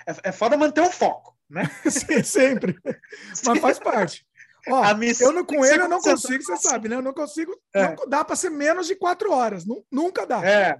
É, 0.05 0.29
é 0.29 0.31
foda 0.31 0.57
manter 0.57 0.81
o 0.81 0.91
foco 0.91 1.37
né? 1.51 1.63
Sim, 1.89 2.23
sempre. 2.23 2.79
Mas 3.45 3.59
faz 3.59 3.77
parte. 3.77 4.25
Ó, 4.67 4.83
eu 5.19 5.31
não, 5.31 5.43
com 5.43 5.65
ele 5.65 5.81
eu 5.81 5.89
não 5.89 5.99
consigo, 5.99 6.43
você 6.43 6.55
sabe, 6.55 6.87
né? 6.87 6.95
Eu 6.95 7.01
não 7.01 7.13
consigo. 7.13 7.51
É. 7.73 7.95
Não 7.95 8.07
dá 8.07 8.23
para 8.23 8.35
ser 8.35 8.51
menos 8.51 8.87
de 8.87 8.95
quatro 8.95 9.31
horas. 9.31 9.65
Nunca 9.91 10.25
dá. 10.25 10.45
É. 10.45 10.79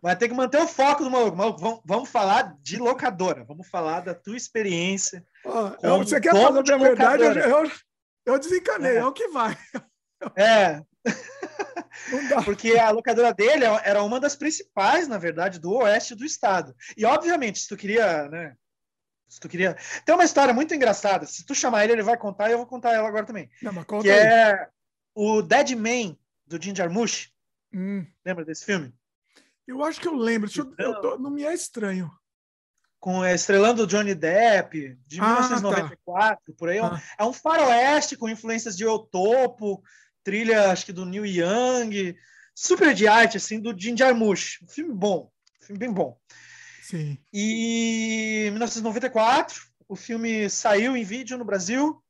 Vai 0.00 0.16
ter 0.16 0.28
que 0.28 0.34
manter 0.34 0.58
o 0.58 0.66
foco 0.66 1.04
do 1.04 1.10
maluco. 1.10 1.36
Vamos, 1.36 1.80
vamos 1.84 2.08
falar 2.08 2.56
de 2.60 2.76
locadora. 2.76 3.44
Vamos 3.44 3.68
falar 3.68 4.00
da 4.00 4.14
tua 4.14 4.36
experiência. 4.36 5.24
Eu, 5.82 5.98
você 5.98 6.20
quer 6.20 6.32
falar 6.32 6.58
a 6.58 6.78
verdade? 6.78 7.24
Eu, 7.24 7.70
eu, 8.26 8.38
desencanei. 8.38 8.96
É. 8.96 8.96
é 8.98 9.06
o 9.06 9.12
que 9.12 9.28
vai. 9.28 9.56
É. 10.36 10.82
Porque 12.44 12.78
a 12.78 12.90
locadora 12.90 13.34
dele 13.34 13.64
era 13.84 14.02
uma 14.02 14.20
das 14.20 14.36
principais, 14.36 15.08
na 15.08 15.18
verdade, 15.18 15.58
do 15.58 15.72
oeste 15.74 16.14
do 16.14 16.24
estado. 16.24 16.74
E, 16.96 17.04
obviamente, 17.04 17.58
se 17.58 17.68
tu 17.68 17.76
queria 17.76 18.28
né, 18.28 18.54
se 19.32 19.40
tu 19.40 19.48
queria. 19.48 19.74
Tem 20.04 20.14
uma 20.14 20.24
história 20.24 20.52
muito 20.52 20.74
engraçada. 20.74 21.24
Se 21.24 21.46
tu 21.46 21.54
chamar 21.54 21.84
ele, 21.84 21.94
ele 21.94 22.02
vai 22.02 22.18
contar 22.18 22.50
e 22.50 22.52
eu 22.52 22.58
vou 22.58 22.66
contar 22.66 22.92
ela 22.92 23.08
agora 23.08 23.24
também. 23.24 23.48
Não, 23.62 23.72
mas 23.72 23.84
conta 23.84 24.04
que 24.04 24.10
aí. 24.10 24.18
é 24.18 24.68
o 25.14 25.40
Dead 25.40 25.70
Man 25.70 26.16
do 26.46 26.62
Jim 26.62 26.76
Jarmusch. 26.76 27.30
Hum. 27.72 28.06
Lembra 28.26 28.44
desse 28.44 28.66
filme? 28.66 28.92
Eu 29.66 29.84
acho 29.84 30.00
que 30.00 30.08
eu 30.08 30.14
lembro. 30.14 30.50
Então, 30.50 30.72
eu 30.78 31.00
tô... 31.00 31.18
não 31.18 31.30
me 31.30 31.44
é 31.44 31.54
estranho. 31.54 32.10
Com 32.98 33.24
estrelando 33.24 33.82
o 33.82 33.86
Johnny 33.86 34.14
Depp, 34.14 34.96
de 35.06 35.20
ah, 35.20 35.40
1994, 35.40 35.96
tá. 36.06 36.52
por 36.56 36.68
aí. 36.68 36.78
É 36.78 36.80
ah. 36.80 37.02
É 37.18 37.24
um 37.24 37.32
faroeste 37.32 38.16
com 38.16 38.28
influências 38.28 38.76
de 38.76 38.84
Eu 38.84 38.98
Topo, 38.98 39.82
trilha, 40.22 40.70
acho 40.70 40.86
que 40.86 40.92
do 40.92 41.04
Neil 41.04 41.26
Young, 41.26 42.16
super 42.54 42.94
de 42.94 43.08
arte, 43.08 43.36
assim, 43.36 43.60
do 43.60 43.76
Jim 43.76 43.96
Jarmusch. 43.96 44.62
Um 44.62 44.68
filme 44.68 44.94
bom, 44.94 45.30
um 45.60 45.66
filme 45.66 45.78
bem 45.78 45.92
bom. 45.92 46.16
Sim. 46.82 47.18
E 47.32 48.44
em 48.46 48.50
1994, 48.50 49.62
o 49.88 49.96
filme 49.96 50.48
saiu 50.48 50.96
em 50.96 51.04
vídeo 51.04 51.38
no 51.38 51.44
Brasil. 51.44 52.02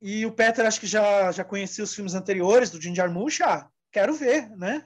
E 0.00 0.26
o 0.26 0.32
Peter 0.32 0.66
acho 0.66 0.80
que 0.80 0.86
já, 0.86 1.30
já 1.30 1.44
conhecia 1.44 1.84
os 1.84 1.94
filmes 1.94 2.14
anteriores 2.14 2.70
do 2.70 2.80
Jim 2.80 2.94
Jarmusch. 2.94 3.40
Ah, 3.40 3.68
quero 3.90 4.14
ver, 4.14 4.50
né? 4.50 4.84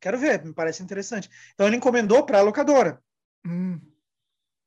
Quero 0.00 0.18
ver, 0.18 0.44
me 0.44 0.52
parece 0.52 0.82
interessante. 0.82 1.30
Então 1.54 1.66
ele 1.66 1.76
encomendou 1.76 2.24
para 2.24 2.38
a 2.38 2.42
locadora. 2.42 3.02
Hum. 3.46 3.80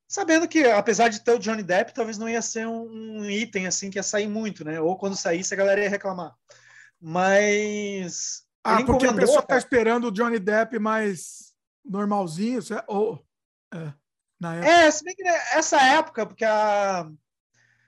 Sabendo 0.08 0.48
que, 0.48 0.66
apesar 0.66 1.10
de 1.10 1.24
ter 1.24 1.34
o 1.34 1.40
Johnny 1.40 1.62
Depp, 1.62 1.94
talvez 1.94 2.18
não 2.18 2.28
ia 2.28 2.42
ser 2.42 2.66
um, 2.68 3.20
um 3.20 3.30
item 3.30 3.68
assim 3.68 3.90
que 3.92 4.00
ia 4.00 4.04
sair 4.04 4.28
muito, 4.28 4.66
né? 4.66 4.82
Ou 4.82 4.98
quando 4.98 5.16
saísse 5.16 5.54
a 5.54 5.58
galera 5.58 5.82
ia 5.82 5.90
reclamar. 5.90 6.36
Mas. 7.00 8.44
Ah, 8.64 8.84
porque 8.84 9.06
a 9.06 9.14
pessoa 9.14 9.40
está 9.40 9.58
esperando 9.58 10.08
o 10.08 10.12
Johnny 10.12 10.40
Depp 10.40 10.80
mais 10.80 11.54
normalzinho, 11.86 12.60
ou 12.88 13.24
é, 13.74 13.94
na 14.40 14.56
época. 14.56 14.72
É, 14.72 14.92
se 14.92 15.04
bem 15.04 15.16
que 15.16 15.24
essa 15.24 15.82
época, 15.82 16.26
porque 16.26 16.44
a 16.44 17.10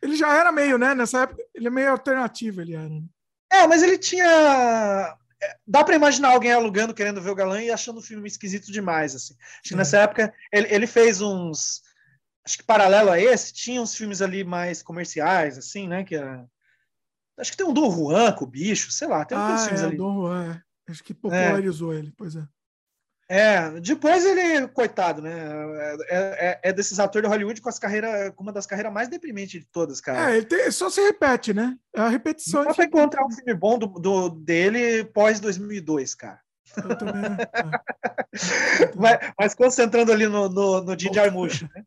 ele 0.02 0.16
já 0.16 0.36
era 0.36 0.52
meio, 0.52 0.78
né? 0.78 0.96
Nessa 0.96 1.22
época, 1.22 1.44
ele 1.54 1.68
é 1.68 1.70
meio 1.70 1.92
alternativo, 1.92 2.62
ele 2.62 2.74
era. 2.74 2.90
Né? 2.90 3.04
É, 3.52 3.68
mas 3.68 3.84
ele 3.84 3.98
tinha. 3.98 5.18
É, 5.42 5.58
dá 5.66 5.84
para 5.84 5.96
imaginar 5.96 6.30
alguém 6.30 6.52
alugando, 6.52 6.94
querendo 6.94 7.22
ver 7.22 7.32
o 7.32 7.36
galã 7.36 7.62
e 7.62 7.72
achando 7.72 7.98
o 7.98 8.04
filme 8.04 8.28
esquisito 8.28 8.72
demais, 8.72 9.16
assim. 9.16 9.36
Acho 9.40 9.70
que 9.70 9.74
é. 9.74 9.78
nessa 9.78 9.98
época 10.00 10.34
ele, 10.52 10.68
ele 10.74 10.88
fez 10.88 11.22
uns. 11.22 11.82
Acho 12.46 12.58
que 12.58 12.64
paralelo 12.64 13.12
a 13.12 13.20
esse, 13.20 13.54
tinha 13.54 13.82
uns 13.82 13.96
filmes 13.96 14.22
ali 14.22 14.44
mais 14.44 14.82
comerciais, 14.82 15.58
assim, 15.58 15.88
né? 15.88 16.04
Que 16.04 16.16
era... 16.16 16.46
Acho 17.38 17.52
que 17.52 17.58
tem 17.58 17.66
um 17.66 17.74
Dom 17.74 17.92
Juan 17.92 18.32
com 18.34 18.46
o 18.46 18.48
bicho, 18.48 18.92
sei 18.92 19.08
lá, 19.08 19.24
tem 19.24 19.38
ah, 19.38 19.58
filmes 19.60 19.82
é, 19.82 19.86
ali. 19.86 19.98
Dom 19.98 20.22
Juan, 20.22 20.54
é. 20.54 20.92
Acho 20.92 21.04
que 21.04 21.14
popularizou 21.14 21.94
é. 21.94 21.98
ele, 21.98 22.14
pois 22.18 22.36
é. 22.36 22.44
É, 23.34 23.80
depois 23.80 24.26
ele, 24.26 24.68
coitado, 24.68 25.22
né? 25.22 25.32
É, 25.80 25.96
é, 26.10 26.60
é, 26.64 26.74
desses 26.74 27.00
atores 27.00 27.30
de 27.30 27.34
Hollywood 27.34 27.62
com 27.62 27.70
as 27.70 27.80
carreiras, 27.80 28.34
com 28.36 28.44
uma 28.44 28.52
das 28.52 28.66
carreiras 28.66 28.92
mais 28.92 29.08
deprimentes 29.08 29.62
de 29.62 29.66
todas, 29.68 30.02
cara. 30.02 30.34
É, 30.34 30.36
ele 30.36 30.46
tem, 30.46 30.70
só 30.70 30.90
se 30.90 31.00
repete, 31.00 31.54
né? 31.54 31.78
É 31.96 32.02
a 32.02 32.10
repetição. 32.10 32.66
Não 32.66 32.74
vai 32.74 32.88
encontrar 32.88 33.26
um 33.26 33.32
filme 33.32 33.54
bom 33.54 33.80
do, 33.80 33.88
do 33.88 34.30
dele 34.32 35.06
pós 35.06 35.40
2002, 35.40 36.14
cara. 36.14 36.42
Eu 36.76 36.98
também. 36.98 37.24
É. 37.24 38.92
mas, 39.00 39.34
mas, 39.40 39.56
concentrando 39.56 40.12
ali 40.12 40.28
no, 40.28 40.50
no, 40.50 40.82
no 40.82 41.00
Jim 41.00 41.14
Jarmusch, 41.14 41.62
né? 41.62 41.86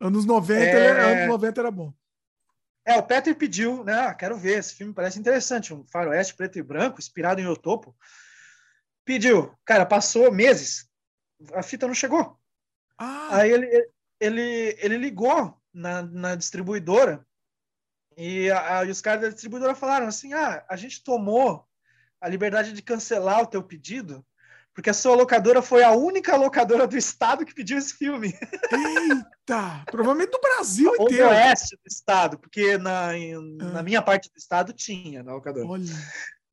Anos 0.00 0.24
90, 0.24 0.60
é... 0.60 1.12
anos 1.12 1.28
90 1.28 1.60
era 1.60 1.70
bom. 1.70 1.92
É, 2.86 2.96
o 2.96 3.02
Peter 3.02 3.36
pediu, 3.36 3.84
né? 3.84 3.92
Ah, 3.92 4.14
quero 4.14 4.38
ver, 4.38 4.60
esse 4.60 4.74
filme 4.74 4.94
parece 4.94 5.18
interessante, 5.18 5.74
um 5.74 5.84
faroeste 5.84 6.34
preto 6.34 6.58
e 6.58 6.62
branco, 6.62 6.98
inspirado 6.98 7.38
em 7.38 7.46
Otopo. 7.46 7.94
Pediu, 9.04 9.54
cara, 9.64 9.86
passou 9.86 10.32
meses, 10.32 10.85
a 11.52 11.62
fita 11.62 11.86
não 11.86 11.94
chegou. 11.94 12.38
Ah. 12.98 13.36
Aí 13.36 13.50
ele, 13.50 13.90
ele, 14.20 14.76
ele 14.80 14.96
ligou 14.96 15.60
na, 15.72 16.02
na 16.02 16.34
distribuidora 16.34 17.26
e, 18.16 18.50
a, 18.50 18.84
e 18.84 18.90
os 18.90 19.00
caras 19.00 19.22
da 19.22 19.28
distribuidora 19.28 19.74
falaram 19.74 20.06
assim: 20.06 20.32
ah, 20.32 20.64
a 20.68 20.76
gente 20.76 21.02
tomou 21.02 21.66
a 22.20 22.28
liberdade 22.28 22.72
de 22.72 22.82
cancelar 22.82 23.42
o 23.42 23.46
teu 23.46 23.62
pedido 23.62 24.24
porque 24.76 24.90
a 24.90 24.94
sua 24.94 25.16
locadora 25.16 25.62
foi 25.62 25.82
a 25.82 25.92
única 25.92 26.36
locadora 26.36 26.86
do 26.86 26.98
estado 26.98 27.46
que 27.46 27.54
pediu 27.54 27.78
esse 27.78 27.94
filme. 27.94 28.34
Eita! 28.70 29.82
Provavelmente 29.90 30.30
do 30.30 30.38
Brasil 30.38 30.92
Ou 30.98 31.06
inteiro. 31.06 31.24
Ou 31.24 31.30
do 31.30 31.34
oeste 31.34 31.76
do 31.76 31.88
estado, 31.88 32.38
porque 32.38 32.76
na, 32.76 33.16
em, 33.16 33.34
ah. 33.58 33.64
na 33.72 33.82
minha 33.82 34.02
parte 34.02 34.30
do 34.30 34.36
estado 34.36 34.74
tinha 34.74 35.22
na 35.22 35.32
locadora. 35.32 35.66
Olha. 35.66 35.94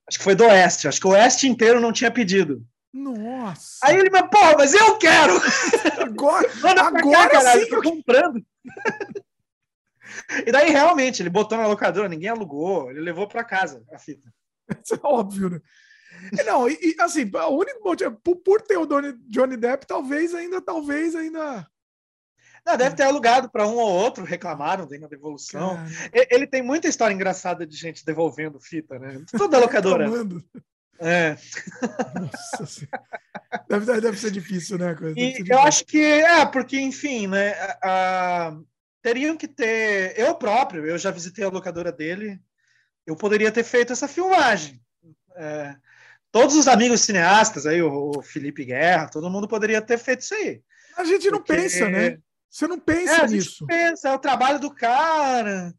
Acho 0.07 0.17
que 0.17 0.23
foi 0.23 0.35
do 0.35 0.45
Oeste. 0.45 0.87
Acho 0.87 1.01
que 1.01 1.07
o 1.07 1.11
Oeste 1.11 1.47
inteiro 1.47 1.81
não 1.81 1.91
tinha 1.91 2.11
pedido. 2.11 2.65
Nossa. 2.93 3.79
Aí 3.83 3.97
ele 3.97 4.09
me, 4.09 4.21
porra, 4.29 4.55
mas 4.57 4.73
eu 4.73 4.97
quero! 4.97 5.33
Agora, 6.03 6.47
agora 6.51 6.91
cá, 6.93 7.29
caralho, 7.29 7.65
sim, 7.65 7.71
eu 7.71 7.81
tô 7.81 7.89
comprando. 7.89 8.45
e 10.45 10.51
daí, 10.51 10.69
realmente, 10.69 11.21
ele 11.21 11.29
botou 11.29 11.57
na 11.57 11.65
locadora, 11.65 12.07
ninguém 12.07 12.29
alugou, 12.29 12.91
ele 12.91 12.99
levou 12.99 13.27
para 13.27 13.43
casa 13.43 13.83
a 13.91 13.97
fita. 13.97 14.31
Isso 14.83 14.95
é 14.95 14.99
óbvio, 15.01 15.49
né? 15.49 15.61
Não, 16.45 16.69
e, 16.69 16.73
e 16.73 16.95
assim, 16.99 17.29
o 17.33 17.57
único 17.57 17.83
motivo, 17.83 18.15
por, 18.23 18.35
por 18.37 18.61
ter 18.61 18.77
o 18.77 18.87
Johnny 19.27 19.57
Depp, 19.57 19.87
talvez 19.87 20.33
ainda, 20.35 20.61
talvez 20.61 21.15
ainda 21.15 21.67
não, 22.65 22.77
deve 22.77 22.95
ter 22.95 23.03
alugado 23.03 23.49
para 23.49 23.67
um 23.67 23.75
ou 23.75 23.91
outro, 23.91 24.23
reclamaram 24.23 24.87
da 24.87 25.07
devolução. 25.07 25.77
Ele 26.13 26.47
tem 26.47 26.61
muita 26.61 26.87
história 26.87 27.13
engraçada 27.13 27.67
de 27.67 27.75
gente 27.75 28.05
devolvendo 28.05 28.59
fita, 28.59 28.97
né? 28.97 29.21
Toda 29.37 29.59
locadora. 29.59 30.09
É. 30.99 31.35
Nossa 32.19 32.87
deve, 33.67 34.01
deve 34.01 34.17
ser 34.17 34.31
difícil, 34.31 34.77
né? 34.77 34.95
Coisa, 34.95 35.19
e 35.19 35.43
eu 35.47 35.59
acho 35.59 35.85
que 35.85 36.01
é, 36.01 36.45
porque, 36.45 36.79
enfim, 36.79 37.27
né? 37.27 37.51
A, 37.81 38.47
a, 38.47 38.57
teriam 39.01 39.37
que 39.37 39.47
ter. 39.47 40.17
Eu 40.17 40.35
próprio, 40.35 40.85
eu 40.85 40.97
já 40.97 41.11
visitei 41.11 41.43
a 41.43 41.49
locadora 41.49 41.91
dele, 41.91 42.39
eu 43.05 43.15
poderia 43.15 43.51
ter 43.51 43.63
feito 43.63 43.93
essa 43.93 44.07
filmagem. 44.07 44.81
É, 45.35 45.75
todos 46.31 46.55
os 46.55 46.67
amigos 46.67 47.01
cineastas 47.01 47.65
aí, 47.65 47.81
o, 47.81 48.11
o, 48.17 48.21
Felipe 48.21 48.65
Guerra, 48.65 49.09
todo 49.09 49.29
mundo 49.29 49.47
poderia 49.47 49.81
ter 49.81 49.97
feito 49.97 50.21
isso 50.21 50.33
aí. 50.33 50.61
A 50.97 51.03
gente 51.03 51.29
não 51.29 51.39
porque... 51.39 51.53
pensa, 51.53 51.89
né? 51.89 52.17
Você 52.49 52.67
não 52.67 52.79
pensa 52.79 53.23
é, 53.23 53.27
nisso. 53.27 53.65
pensa, 53.65 54.09
é 54.09 54.13
o 54.13 54.19
trabalho 54.19 54.59
do 54.59 54.73
cara. 54.73 55.73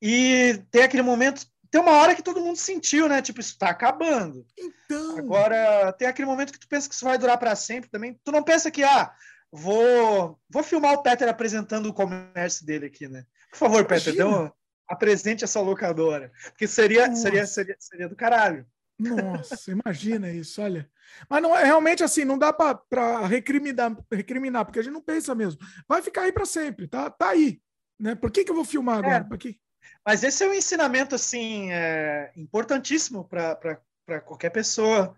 E 0.00 0.60
tem 0.68 0.82
aquele 0.82 1.02
momento, 1.02 1.46
tem 1.72 1.80
uma 1.80 1.92
hora 1.92 2.14
que 2.14 2.22
todo 2.22 2.42
mundo 2.42 2.58
sentiu, 2.58 3.08
né? 3.08 3.22
Tipo, 3.22 3.40
isso 3.40 3.56
tá 3.56 3.70
acabando. 3.70 4.46
Então. 4.58 5.16
Agora, 5.16 5.90
tem 5.94 6.06
aquele 6.06 6.26
momento 6.26 6.52
que 6.52 6.58
tu 6.58 6.68
pensa 6.68 6.86
que 6.86 6.94
isso 6.94 7.04
vai 7.04 7.16
durar 7.16 7.38
para 7.38 7.56
sempre 7.56 7.88
também. 7.88 8.20
Tu 8.22 8.30
não 8.30 8.42
pensa 8.42 8.70
que, 8.70 8.84
ah, 8.84 9.10
vou, 9.50 10.38
vou 10.50 10.62
filmar 10.62 10.92
o 10.92 11.02
Peter 11.02 11.26
apresentando 11.26 11.86
o 11.86 11.94
comércio 11.94 12.66
dele 12.66 12.84
aqui, 12.84 13.08
né? 13.08 13.24
Por 13.50 13.56
favor. 13.56 13.86
Peter, 13.86 14.14
dê 14.14 14.22
um, 14.22 14.50
apresente 14.86 15.44
essa 15.44 15.62
locadora. 15.62 16.30
Porque 16.44 16.66
seria, 16.66 17.16
seria, 17.16 17.46
seria, 17.46 17.76
seria 17.78 18.06
do 18.06 18.14
caralho. 18.14 18.66
Nossa, 18.98 19.70
imagina 19.72 20.30
isso, 20.30 20.60
olha. 20.60 20.86
Mas 21.26 21.40
não 21.40 21.56
é 21.56 21.64
realmente 21.64 22.04
assim, 22.04 22.22
não 22.22 22.36
dá 22.36 22.52
para 22.52 23.26
recriminar, 23.26 23.96
recriminar, 24.12 24.66
porque 24.66 24.78
a 24.78 24.82
gente 24.82 24.92
não 24.92 25.00
pensa 25.00 25.34
mesmo. 25.34 25.58
Vai 25.88 26.02
ficar 26.02 26.24
aí 26.24 26.32
para 26.32 26.44
sempre, 26.44 26.86
tá? 26.86 27.08
Tá 27.08 27.30
aí, 27.30 27.62
né? 27.98 28.14
Por 28.14 28.30
que, 28.30 28.44
que 28.44 28.50
eu 28.50 28.54
vou 28.54 28.64
filmar 28.64 28.98
agora? 28.98 29.26
É, 29.32 29.36
quê? 29.38 29.56
Mas 30.04 30.22
esse 30.22 30.44
é 30.44 30.48
um 30.48 30.54
ensinamento 30.54 31.14
assim 31.14 31.70
é, 31.70 32.32
importantíssimo 32.36 33.24
para 33.24 34.20
qualquer 34.24 34.50
pessoa 34.50 35.16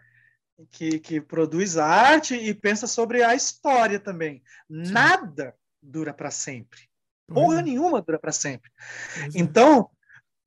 que, 0.70 0.98
que 0.98 1.20
produz 1.20 1.76
arte 1.76 2.34
e 2.34 2.54
pensa 2.54 2.86
sobre 2.86 3.22
a 3.22 3.34
história 3.34 3.98
também. 3.98 4.42
Sim. 4.70 4.92
Nada 4.92 5.54
dura 5.82 6.12
para 6.12 6.30
sempre. 6.30 6.88
Porra 7.26 7.60
é. 7.60 7.62
nenhuma 7.62 8.02
dura 8.02 8.18
para 8.18 8.32
sempre. 8.32 8.70
É. 9.16 9.28
Então, 9.34 9.90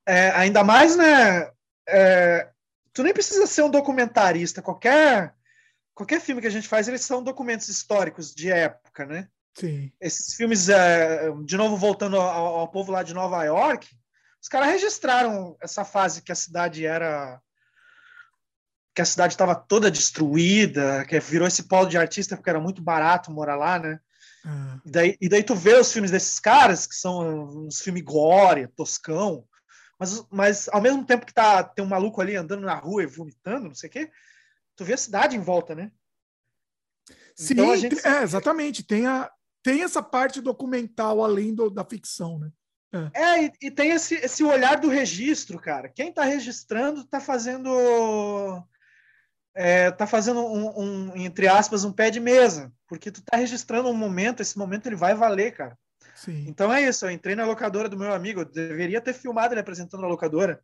é, 0.05 0.29
ainda 0.31 0.63
mais, 0.63 0.95
né? 0.95 1.51
É, 1.87 2.49
tu 2.93 3.03
nem 3.03 3.13
precisa 3.13 3.47
ser 3.47 3.63
um 3.63 3.69
documentarista. 3.69 4.61
Qualquer 4.61 5.35
qualquer 5.97 6.21
filme 6.21 6.41
que 6.41 6.47
a 6.47 6.51
gente 6.51 6.67
faz, 6.67 6.87
eles 6.87 7.01
são 7.01 7.23
documentos 7.23 7.67
históricos 7.69 8.31
de 8.33 8.51
época, 8.51 9.03
né? 9.03 9.27
Sim. 9.55 9.91
Esses 9.99 10.35
filmes, 10.35 10.69
é, 10.69 11.31
de 11.43 11.57
novo 11.57 11.75
voltando 11.75 12.21
ao, 12.21 12.59
ao, 12.59 12.67
povo 12.67 12.91
lá 12.91 13.01
de 13.01 13.15
Nova 13.15 13.43
York, 13.43 13.87
os 14.41 14.47
caras 14.47 14.69
registraram 14.69 15.57
essa 15.61 15.83
fase 15.83 16.21
que 16.21 16.31
a 16.31 16.35
cidade 16.35 16.85
era 16.85 17.41
que 18.93 19.01
a 19.01 19.05
cidade 19.05 19.33
estava 19.33 19.53
toda 19.53 19.91
destruída, 19.91 21.05
que 21.05 21.19
virou 21.19 21.47
esse 21.47 21.63
polo 21.63 21.87
de 21.87 21.99
artista 21.99 22.35
porque 22.35 22.49
era 22.49 22.59
muito 22.59 22.81
barato 22.81 23.31
morar 23.31 23.55
lá, 23.55 23.77
né? 23.77 23.99
Uhum. 24.43 24.81
E, 24.85 24.91
daí, 24.91 25.17
e 25.21 25.29
daí 25.29 25.43
tu 25.43 25.53
vê 25.53 25.75
os 25.75 25.93
filmes 25.93 26.09
desses 26.09 26.39
caras, 26.39 26.87
que 26.87 26.95
são 26.95 27.67
uns 27.67 27.79
filmes 27.79 28.01
glória, 28.01 28.71
toscão, 28.75 29.47
mas, 29.99 30.25
mas 30.31 30.69
ao 30.69 30.81
mesmo 30.81 31.05
tempo 31.05 31.27
que 31.27 31.33
tá, 31.33 31.63
tem 31.63 31.85
um 31.85 31.87
maluco 31.87 32.19
ali 32.21 32.35
andando 32.35 32.65
na 32.65 32.73
rua 32.73 33.03
e 33.03 33.07
vomitando, 33.07 33.67
não 33.67 33.75
sei 33.75 33.87
o 33.87 33.91
quê, 33.91 34.11
tu 34.75 34.83
vê 34.83 34.93
a 34.93 34.97
cidade 34.97 35.35
em 35.35 35.41
volta, 35.41 35.75
né? 35.75 35.91
Sim, 37.35 37.53
então, 37.53 37.77
gente... 37.77 38.07
é, 38.07 38.23
exatamente. 38.23 38.83
Tem, 38.83 39.05
a, 39.05 39.31
tem 39.61 39.83
essa 39.83 40.01
parte 40.01 40.41
documental 40.41 41.23
além 41.23 41.53
do, 41.53 41.69
da 41.69 41.85
ficção, 41.85 42.39
né? 42.39 42.51
É, 42.93 43.21
é 43.21 43.43
e, 43.45 43.51
e, 43.63 43.71
tem 43.71 43.91
esse, 43.91 44.15
esse 44.15 44.43
olhar 44.43 44.79
do 44.79 44.89
registro, 44.89 45.59
cara. 45.59 45.89
Quem 45.89 46.09
está 46.09 46.23
registrando 46.23 47.01
está 47.01 47.19
fazendo. 47.19 48.63
É, 49.53 49.89
tá 49.89 50.05
fazendo 50.05 50.39
um, 50.39 50.79
um, 50.79 51.17
entre 51.17 51.47
aspas, 51.47 51.83
um 51.83 51.91
pé 51.91 52.11
de 52.11 52.19
mesa, 52.19 52.71
porque 52.87 53.09
tu 53.11 53.23
tá 53.23 53.37
registrando 53.37 53.89
um 53.89 53.93
momento, 53.93 54.41
esse 54.41 54.55
momento 54.55 54.85
ele 54.85 54.95
vai 54.95 55.15
valer, 55.15 55.51
cara. 55.53 55.77
Sim. 56.13 56.45
Então 56.47 56.71
é 56.71 56.83
isso, 56.83 57.05
eu 57.05 57.11
entrei 57.11 57.35
na 57.35 57.45
locadora 57.45 57.89
do 57.89 57.97
meu 57.97 58.13
amigo, 58.13 58.41
eu 58.41 58.45
deveria 58.45 59.01
ter 59.01 59.13
filmado 59.13 59.53
ele 59.53 59.61
apresentando 59.61 60.05
a 60.05 60.07
locadora. 60.07 60.61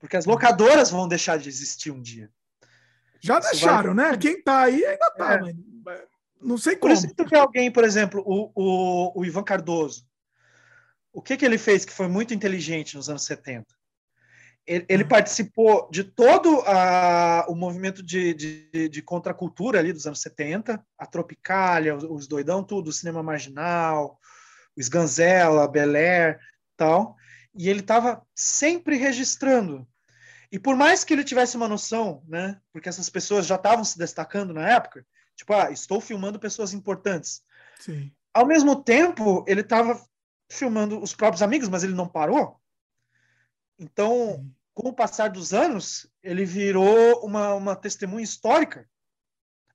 Porque 0.00 0.16
as 0.16 0.26
locadoras 0.26 0.90
vão 0.90 1.08
deixar 1.08 1.38
de 1.38 1.48
existir 1.48 1.90
um 1.90 2.02
dia. 2.02 2.28
Já 3.20 3.38
isso 3.38 3.50
deixaram, 3.52 3.94
vai... 3.94 4.10
né? 4.10 4.18
Quem 4.18 4.42
tá 4.42 4.64
aí 4.64 4.84
ainda 4.84 5.10
tá, 5.12 5.34
é. 5.34 5.40
mas 5.40 6.02
não 6.42 6.58
sei 6.58 6.76
como. 6.76 6.92
Por 6.92 6.98
isso 6.98 7.08
que 7.08 7.14
tu 7.14 7.26
vê 7.26 7.38
alguém, 7.38 7.70
por 7.70 7.84
exemplo, 7.84 8.22
o, 8.26 8.50
o, 8.54 9.20
o 9.20 9.24
Ivan 9.24 9.42
Cardoso, 9.42 10.04
o 11.14 11.22
que, 11.22 11.36
que 11.36 11.44
ele 11.44 11.56
fez 11.56 11.84
que 11.84 11.92
foi 11.92 12.08
muito 12.08 12.34
inteligente 12.34 12.96
nos 12.96 13.08
anos 13.08 13.24
70? 13.24 13.64
Ele, 14.66 14.84
ele 14.88 15.02
uhum. 15.04 15.08
participou 15.08 15.88
de 15.90 16.02
todo 16.02 16.60
a, 16.66 17.46
o 17.48 17.54
movimento 17.54 18.02
de, 18.02 18.34
de, 18.34 18.88
de, 18.88 19.02
contracultura 19.02 19.78
ali 19.78 19.92
dos 19.92 20.06
anos 20.06 20.20
70, 20.20 20.84
a 20.98 21.06
Tropicália, 21.06 21.94
os, 21.94 22.02
os 22.02 22.26
doidão, 22.26 22.64
tudo, 22.64 22.88
o 22.88 22.92
cinema 22.92 23.22
marginal, 23.22 24.18
o 24.76 24.80
Sganzella, 24.80 25.68
Bel 25.68 25.94
Air, 25.94 26.40
tal. 26.76 27.14
E 27.54 27.68
ele 27.68 27.80
estava 27.80 28.20
sempre 28.34 28.96
registrando. 28.96 29.86
E 30.50 30.58
por 30.58 30.74
mais 30.74 31.04
que 31.04 31.12
ele 31.12 31.22
tivesse 31.22 31.56
uma 31.56 31.68
noção, 31.68 32.24
né, 32.26 32.58
porque 32.72 32.88
essas 32.88 33.08
pessoas 33.08 33.46
já 33.46 33.54
estavam 33.54 33.84
se 33.84 33.96
destacando 33.98 34.52
na 34.52 34.68
época, 34.68 35.06
tipo, 35.36 35.52
ah, 35.52 35.70
estou 35.70 36.00
filmando 36.00 36.40
pessoas 36.40 36.72
importantes. 36.72 37.42
Sim. 37.78 38.10
Ao 38.32 38.46
mesmo 38.46 38.82
tempo, 38.82 39.44
ele 39.46 39.60
estava 39.60 40.00
filmando 40.54 41.00
os 41.02 41.14
próprios 41.14 41.42
amigos, 41.42 41.68
mas 41.68 41.84
ele 41.84 41.94
não 41.94 42.08
parou. 42.08 42.60
Então, 43.78 44.48
com 44.72 44.88
o 44.88 44.92
passar 44.92 45.28
dos 45.28 45.52
anos, 45.52 46.08
ele 46.22 46.44
virou 46.44 47.24
uma, 47.24 47.54
uma 47.54 47.76
testemunha 47.76 48.24
histórica 48.24 48.88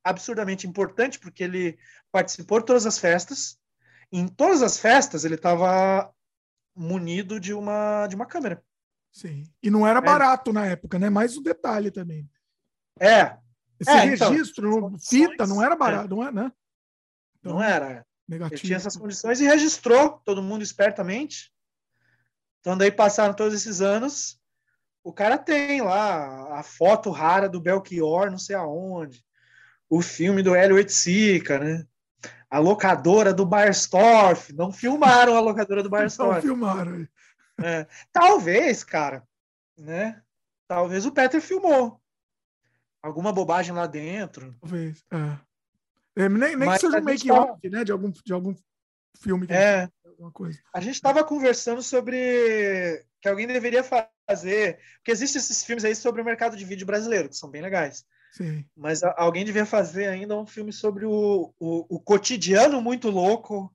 absurdamente 0.03 0.67
importante, 0.67 1.19
porque 1.19 1.43
ele 1.43 1.77
participou 2.11 2.59
de 2.59 2.66
todas 2.66 2.85
as 2.85 2.98
festas. 2.98 3.59
Em 4.11 4.27
todas 4.27 4.61
as 4.61 4.80
festas, 4.80 5.24
ele 5.24 5.35
estava 5.35 6.11
munido 6.75 7.40
de 7.40 7.53
uma, 7.53 8.08
de 8.08 8.16
uma 8.16 8.25
câmera. 8.25 8.64
Sim. 9.11 9.43
E 9.61 9.69
não 9.69 9.85
era 9.85 9.99
é. 9.99 10.01
barato 10.01 10.51
é. 10.51 10.53
na 10.53 10.66
época, 10.66 10.98
né? 10.98 11.09
Mais 11.09 11.38
o 11.38 11.41
detalhe 11.41 11.91
também. 11.91 12.30
É. 12.99 13.38
Esse 13.80 13.90
é, 13.90 14.06
então, 14.08 14.32
registro, 14.32 14.77
então, 14.77 14.99
fita, 14.99 15.48
não 15.48 15.64
era 15.64 15.75
barato, 15.75 16.06
é. 16.06 16.09
não 16.09 16.27
é, 16.27 16.32
né? 16.32 16.51
Então, 17.40 17.53
não 17.53 17.64
era. 17.64 18.06
Negativo. 18.30 18.56
Ele 18.56 18.67
tinha 18.67 18.77
essas 18.77 18.95
condições 18.95 19.41
e 19.41 19.48
registrou 19.48 20.22
todo 20.24 20.43
mundo 20.43 20.61
espertamente. 20.61 21.51
Então, 22.59 22.77
daí 22.77 22.91
passaram 22.91 23.33
todos 23.33 23.56
esses 23.56 23.82
anos. 23.82 24.40
O 25.03 25.11
cara 25.11 25.35
tem 25.35 25.82
lá 25.82 26.59
a 26.59 26.61
foto 26.61 27.09
rara 27.09 27.49
do 27.49 27.59
Belchior, 27.59 28.30
não 28.30 28.38
sei 28.38 28.56
aonde. 28.56 29.25
O 29.90 30.01
filme 30.01 30.43
do 30.43 30.53
Hélio 30.53 30.75
Oiticica, 30.75 31.58
né? 31.58 31.88
A 32.48 32.59
locadora 32.59 33.33
do 33.33 33.48
Barstorff. 33.48 34.53
Não 34.53 34.72
filmaram 34.72 35.35
a 35.35 35.40
locadora 35.40 35.82
do 35.82 35.90
Barstorff. 35.90 36.45
Não 36.45 36.56
filmaram. 36.56 37.08
É. 37.64 37.88
Talvez, 38.11 38.83
cara, 38.83 39.24
né? 39.75 40.22
Talvez 40.67 41.03
o 41.03 41.11
Peter 41.11 41.41
filmou. 41.41 41.99
Alguma 43.01 43.33
bobagem 43.33 43.74
lá 43.74 43.88
dentro. 43.88 44.56
Talvez, 44.61 45.03
é. 45.11 45.48
É, 46.19 46.27
nem 46.27 46.56
nem 46.56 46.69
que 46.69 46.80
seja 46.80 46.99
um 46.99 47.03
make-off, 47.03 47.69
né? 47.69 47.83
De 47.83 47.91
algum, 47.91 48.11
de 48.11 48.33
algum 48.33 48.53
filme. 49.22 49.48
Que 49.48 49.53
é. 49.53 49.89
Alguma 50.06 50.31
coisa. 50.31 50.59
A 50.73 50.81
gente 50.81 50.95
estava 50.95 51.23
conversando 51.23 51.81
sobre 51.81 53.03
que 53.22 53.30
alguém 53.30 53.48
deveria 53.48 53.83
fazer. 53.83 54.80
Porque 54.98 55.11
existem 55.11 55.39
esses 55.39 55.64
filmes 55.64 55.85
aí 55.85 55.95
sobre 55.95 56.22
o 56.22 56.25
mercado 56.25 56.57
de 56.57 56.65
vídeo 56.65 56.85
brasileiro, 56.85 57.30
que 57.30 57.38
são 57.38 57.49
bem 57.49 57.61
legais. 57.61 58.06
Sim. 58.33 58.65
Mas 58.75 59.01
alguém 59.01 59.45
devia 59.45 59.65
fazer 59.65 60.07
ainda 60.07 60.38
um 60.38 60.45
filme 60.45 60.73
sobre 60.73 61.06
o, 61.06 61.53
o, 61.59 61.95
o 61.95 61.99
cotidiano 61.99 62.81
muito 62.81 63.09
louco 63.09 63.73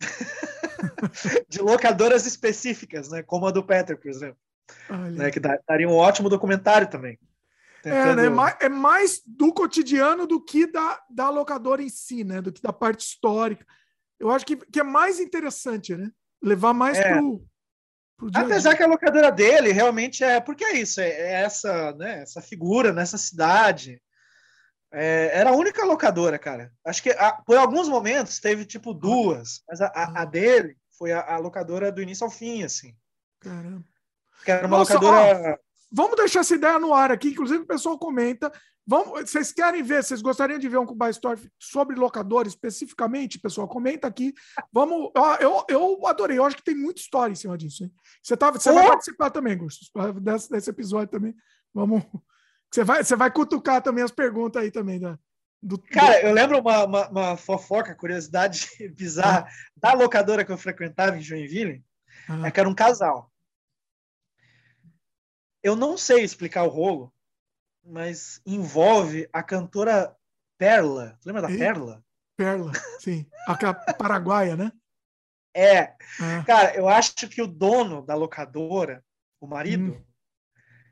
de 1.48 1.60
locadoras 1.60 2.26
específicas, 2.26 3.08
né? 3.08 3.22
Como 3.22 3.46
a 3.46 3.50
do 3.50 3.64
Peter, 3.64 3.96
por 3.96 4.10
exemplo. 4.10 4.38
Né? 5.12 5.30
Que 5.30 5.40
daria 5.40 5.88
um 5.88 5.94
ótimo 5.94 6.28
documentário 6.28 6.88
também. 6.88 7.18
É, 7.88 8.14
né? 8.14 8.56
é 8.60 8.68
mais 8.68 9.22
do 9.24 9.52
cotidiano 9.52 10.26
do 10.26 10.42
que 10.42 10.66
da, 10.66 11.00
da 11.08 11.30
locadora 11.30 11.82
em 11.82 11.88
si, 11.88 12.24
né? 12.24 12.40
Do 12.40 12.52
que 12.52 12.60
da 12.60 12.72
parte 12.72 13.06
histórica. 13.06 13.64
Eu 14.18 14.30
acho 14.30 14.44
que, 14.44 14.56
que 14.56 14.80
é 14.80 14.82
mais 14.82 15.20
interessante, 15.20 15.94
né? 15.94 16.10
Levar 16.42 16.74
mais 16.74 16.98
é. 16.98 17.12
pro, 17.12 17.46
pro 18.16 18.30
dia 18.30 18.42
Apesar 18.42 18.70
dia. 18.70 18.78
que 18.78 18.82
a 18.82 18.88
locadora 18.88 19.30
dele 19.30 19.70
realmente 19.70 20.24
é. 20.24 20.40
Porque 20.40 20.64
é 20.64 20.76
isso, 20.76 21.00
é, 21.00 21.08
é 21.08 21.32
essa, 21.42 21.92
né, 21.92 22.22
essa 22.22 22.40
figura 22.40 22.92
nessa 22.92 23.16
cidade. 23.16 24.02
É, 24.92 25.30
era 25.32 25.50
a 25.50 25.56
única 25.56 25.84
locadora, 25.84 26.38
cara. 26.38 26.72
Acho 26.84 27.02
que 27.02 27.10
a, 27.10 27.32
por 27.32 27.56
alguns 27.56 27.88
momentos 27.88 28.40
teve 28.40 28.64
tipo 28.64 28.94
duas, 28.94 29.62
mas 29.68 29.80
a, 29.80 29.86
a, 29.88 30.22
a 30.22 30.24
dele 30.24 30.76
foi 30.98 31.12
a, 31.12 31.34
a, 31.34 31.38
locadora 31.38 31.92
do 31.92 32.02
início 32.02 32.24
ao 32.24 32.30
fim, 32.30 32.62
assim. 32.62 32.96
Caramba. 33.40 33.84
Que 34.44 34.50
era 34.50 34.66
uma 34.66 34.78
Nossa, 34.78 34.94
locadora. 34.94 35.60
Vamos 35.90 36.16
deixar 36.16 36.40
essa 36.40 36.54
ideia 36.54 36.78
no 36.78 36.92
ar 36.92 37.12
aqui, 37.12 37.28
inclusive 37.28 37.62
o 37.62 37.66
pessoal 37.66 37.98
comenta. 37.98 38.52
Vamos, 38.86 39.28
vocês 39.28 39.52
querem 39.52 39.82
ver, 39.82 40.04
vocês 40.04 40.22
gostariam 40.22 40.58
de 40.58 40.68
ver 40.68 40.78
um 40.78 40.86
Cuba 40.86 41.10
Story 41.10 41.50
sobre 41.58 41.96
locador 41.96 42.46
especificamente? 42.46 43.38
Pessoal, 43.38 43.66
comenta 43.66 44.06
aqui. 44.06 44.32
Vamos, 44.72 45.10
eu, 45.40 45.64
eu 45.68 46.06
adorei, 46.06 46.38
eu 46.38 46.44
acho 46.44 46.56
que 46.56 46.64
tem 46.64 46.76
muita 46.76 47.00
história 47.00 47.32
em 47.32 47.36
cima 47.36 47.58
disso. 47.58 47.82
Hein? 47.82 47.92
Você, 48.22 48.36
tá, 48.36 48.50
você 48.50 48.70
vai 48.70 48.86
participar 48.86 49.30
também, 49.30 49.58
Gustos, 49.58 49.90
desse, 50.22 50.50
desse 50.50 50.70
episódio 50.70 51.08
também. 51.08 51.34
Vamos. 51.74 52.04
Você 52.72 52.84
vai, 52.84 53.02
você 53.02 53.16
vai 53.16 53.30
cutucar 53.30 53.82
também 53.82 54.04
as 54.04 54.12
perguntas 54.12 54.62
aí 54.62 54.70
também, 54.70 55.00
né? 55.00 55.18
Do, 55.62 55.78
Cara, 55.78 56.20
eu 56.20 56.32
lembro 56.32 56.60
uma, 56.60 56.84
uma, 56.84 57.08
uma, 57.08 57.36
fofoca, 57.36 57.94
curiosidade 57.94 58.68
bizarra, 58.94 59.46
ah. 59.48 59.52
da 59.76 59.92
locadora 59.94 60.44
que 60.44 60.52
eu 60.52 60.58
frequentava 60.58 61.16
em 61.16 61.22
Joinville, 61.22 61.82
ah. 62.28 62.46
é 62.46 62.50
que 62.50 62.60
era 62.60 62.68
um 62.68 62.74
casal. 62.74 63.32
Eu 65.66 65.74
não 65.74 65.98
sei 65.98 66.22
explicar 66.22 66.62
o 66.62 66.68
rolo, 66.68 67.12
mas 67.84 68.40
envolve 68.46 69.28
a 69.32 69.42
cantora 69.42 70.16
Perla. 70.56 71.18
Lembra 71.26 71.42
da 71.42 71.48
Perla? 71.48 72.04
Perla, 72.36 72.70
sim. 73.00 73.26
A 73.48 73.74
paraguaia, 73.92 74.56
né? 74.56 74.70
É. 75.52 75.96
Ah. 76.20 76.44
Cara, 76.46 76.76
eu 76.76 76.88
acho 76.88 77.28
que 77.28 77.42
o 77.42 77.48
dono 77.48 78.00
da 78.00 78.14
locadora, 78.14 79.04
o 79.40 79.46
marido, 79.48 79.94
hum. 79.94 80.04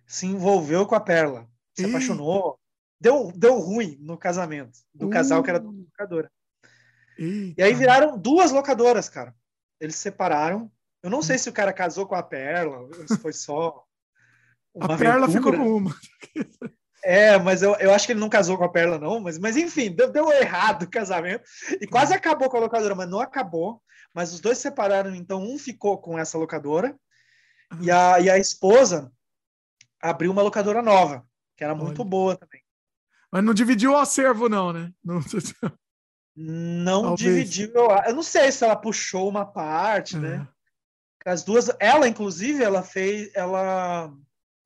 se 0.09 0.27
envolveu 0.27 0.85
com 0.89 0.97
a 0.97 1.01
Perla. 1.01 1.49
Se 1.73 1.85
apaixonou. 1.85 2.59
Deu, 3.01 3.31
deu 3.31 3.61
ruim 3.61 3.97
no 4.01 4.19
casamento 4.19 4.77
do 4.93 5.07
uh. 5.07 5.11
casal 5.11 5.41
que 5.45 5.51
era 5.51 5.61
da 5.61 5.71
locadora. 5.71 6.33
Eita. 7.17 7.61
E 7.61 7.63
aí 7.63 7.75
viraram 7.75 8.19
duas 8.19 8.51
locadoras, 8.51 9.09
cara. 9.09 9.37
Eles 9.79 9.95
se 9.95 10.01
separaram. 10.01 10.69
Eu 11.01 11.11
não 11.11 11.23
sei 11.23 11.37
hum. 11.37 11.39
se 11.39 11.49
o 11.49 11.53
cara 11.53 11.73
casou 11.73 12.09
com 12.09 12.17
a 12.17 12.25
Perla, 12.25 12.89
se 13.07 13.17
foi 13.19 13.33
só 13.33 13.84
a 14.81 14.97
Perla 14.97 15.29
ficou 15.29 15.53
com 15.53 15.77
uma. 15.77 15.95
É, 17.05 17.39
mas 17.39 17.61
eu, 17.61 17.75
eu 17.75 17.93
acho 17.93 18.07
que 18.07 18.13
ele 18.13 18.21
não 18.21 18.31
casou 18.31 18.57
com 18.57 18.65
a 18.65 18.69
Perla, 18.69 18.99
não. 18.99 19.21
Mas, 19.21 19.39
mas 19.39 19.59
enfim, 19.59 19.95
deu, 19.95 20.11
deu 20.11 20.33
errado 20.33 20.85
o 20.85 20.91
casamento. 20.91 21.45
E 21.81 21.87
quase 21.87 22.15
acabou 22.15 22.49
com 22.49 22.57
a 22.57 22.61
locadora, 22.61 22.95
mas 22.95 23.11
não 23.11 23.21
acabou. 23.21 23.83
Mas 24.15 24.33
os 24.33 24.41
dois 24.41 24.59
separaram, 24.59 25.15
então 25.15 25.43
um 25.43 25.59
ficou 25.59 25.99
com 25.99 26.19
essa 26.19 26.39
locadora 26.39 26.97
e, 27.81 27.91
a, 27.91 28.21
e 28.21 28.31
a 28.31 28.39
esposa 28.39 29.13
abriu 30.01 30.31
uma 30.31 30.43
locadora 30.43 30.81
nova, 30.81 31.27
que 31.57 31.65
era 31.65 31.75
muito 31.75 32.01
Olha. 32.01 32.11
boa 32.11 32.37
também. 32.37 32.63
Mas 33.31 33.45
não 33.45 33.53
dividiu 33.53 33.93
o 33.93 33.97
acervo, 33.97 34.49
não, 34.49 34.73
né? 34.73 34.93
Não, 35.03 35.21
não 36.37 37.15
dividiu. 37.15 37.73
Eu 38.07 38.15
não 38.15 38.23
sei 38.23 38.53
se 38.53 38.65
ela 38.65 38.77
puxou 38.77 39.29
uma 39.29 39.45
parte, 39.45 40.17
né? 40.17 40.35
é. 40.35 40.39
né? 40.39 40.49
As 41.27 41.43
duas, 41.43 41.71
ela 41.81 42.07
inclusive, 42.07 42.63
ela 42.63 42.83
fez, 42.83 43.35
ela, 43.35 44.13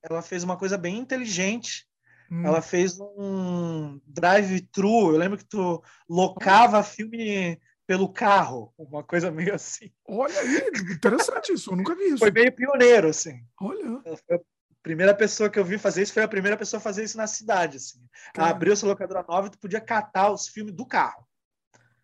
ela 0.02 0.22
fez 0.22 0.44
uma 0.44 0.56
coisa 0.56 0.78
bem 0.78 0.98
inteligente. 0.98 1.86
Hum. 2.30 2.44
Ela 2.44 2.60
fez 2.60 2.98
um 3.00 4.00
drive-thru. 4.06 5.12
Eu 5.12 5.18
lembro 5.18 5.38
que 5.38 5.44
tu 5.44 5.82
locava 6.08 6.82
filme 6.82 7.58
pelo 7.86 8.12
carro, 8.12 8.72
uma 8.76 9.02
coisa 9.02 9.30
meio 9.30 9.54
assim. 9.54 9.90
Olha 10.06 10.38
aí, 10.38 10.70
interessante 10.92 11.54
isso, 11.54 11.72
eu 11.72 11.76
nunca 11.76 11.94
vi 11.94 12.04
isso. 12.04 12.18
Foi 12.18 12.30
meio 12.30 12.52
pioneiro, 12.52 13.08
assim. 13.08 13.42
Olha. 13.58 14.02
a 14.30 14.38
primeira 14.82 15.14
pessoa 15.14 15.48
que 15.48 15.58
eu 15.58 15.64
vi 15.64 15.78
fazer 15.78 16.02
isso 16.02 16.12
foi 16.12 16.22
a 16.22 16.28
primeira 16.28 16.56
pessoa 16.56 16.78
a 16.78 16.82
fazer 16.82 17.02
isso 17.02 17.16
na 17.16 17.26
cidade, 17.26 17.78
assim. 17.78 17.98
Abriu 18.36 18.74
essa 18.74 18.86
locadora 18.86 19.24
nova 19.26 19.46
e 19.46 19.50
tu 19.50 19.58
podia 19.58 19.80
catar 19.80 20.30
os 20.30 20.48
filmes 20.48 20.74
do 20.74 20.84
carro. 20.84 21.26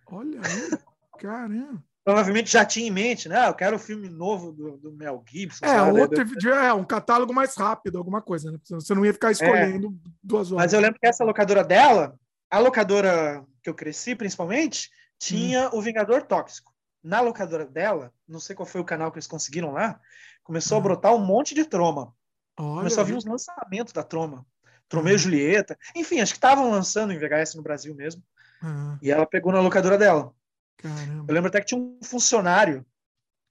Olha 0.06 0.40
aí, 0.40 0.70
caramba. 1.20 1.84
Provavelmente 2.04 2.52
já 2.52 2.66
tinha 2.66 2.86
em 2.86 2.90
mente, 2.90 3.30
né? 3.30 3.38
Ah, 3.38 3.46
eu 3.46 3.54
quero 3.54 3.76
o 3.76 3.78
filme 3.78 4.10
novo 4.10 4.52
do, 4.52 4.76
do 4.76 4.92
Mel 4.92 5.24
Gibson. 5.26 5.64
É, 5.64 5.82
outro, 5.82 6.22
é, 6.50 6.72
um 6.74 6.84
catálogo 6.84 7.32
mais 7.32 7.56
rápido, 7.56 7.96
alguma 7.96 8.20
coisa, 8.20 8.52
né? 8.52 8.58
Você 8.62 8.94
não 8.94 9.06
ia 9.06 9.12
ficar 9.14 9.30
escolhendo 9.30 9.88
é. 9.88 10.10
duas 10.22 10.52
horas. 10.52 10.64
Mas 10.64 10.72
eu 10.74 10.80
lembro 10.80 11.00
que 11.00 11.06
essa 11.06 11.24
locadora 11.24 11.64
dela, 11.64 12.14
a 12.50 12.58
locadora 12.58 13.42
que 13.62 13.70
eu 13.70 13.74
cresci, 13.74 14.14
principalmente, 14.14 14.90
tinha 15.18 15.68
hum. 15.70 15.78
o 15.78 15.80
Vingador 15.80 16.22
Tóxico. 16.24 16.74
Na 17.02 17.22
locadora 17.22 17.64
dela, 17.64 18.12
não 18.28 18.38
sei 18.38 18.54
qual 18.54 18.66
foi 18.66 18.82
o 18.82 18.84
canal 18.84 19.10
que 19.10 19.16
eles 19.16 19.26
conseguiram 19.26 19.72
lá, 19.72 19.98
começou 20.42 20.76
hum. 20.76 20.80
a 20.80 20.84
brotar 20.84 21.14
um 21.14 21.24
monte 21.24 21.54
de 21.54 21.64
troma. 21.64 22.14
Olha, 22.58 22.78
começou 22.80 23.00
a 23.00 23.04
vir 23.04 23.16
os 23.16 23.24
lançamentos 23.24 23.94
da 23.94 24.02
troma. 24.02 24.44
Tromeu 24.90 25.14
hum. 25.14 25.18
Julieta. 25.18 25.78
Enfim, 25.96 26.20
acho 26.20 26.34
que 26.34 26.38
estavam 26.38 26.70
lançando 26.70 27.14
em 27.14 27.18
VHS 27.18 27.54
no 27.54 27.62
Brasil 27.62 27.94
mesmo. 27.94 28.22
Hum. 28.62 28.98
E 29.00 29.10
ela 29.10 29.24
pegou 29.24 29.50
na 29.50 29.60
locadora 29.60 29.96
dela. 29.96 30.34
Caramba. 30.76 31.24
Eu 31.28 31.34
lembro 31.34 31.48
até 31.48 31.60
que 31.60 31.66
tinha 31.66 31.80
um 31.80 31.98
funcionário 32.02 32.84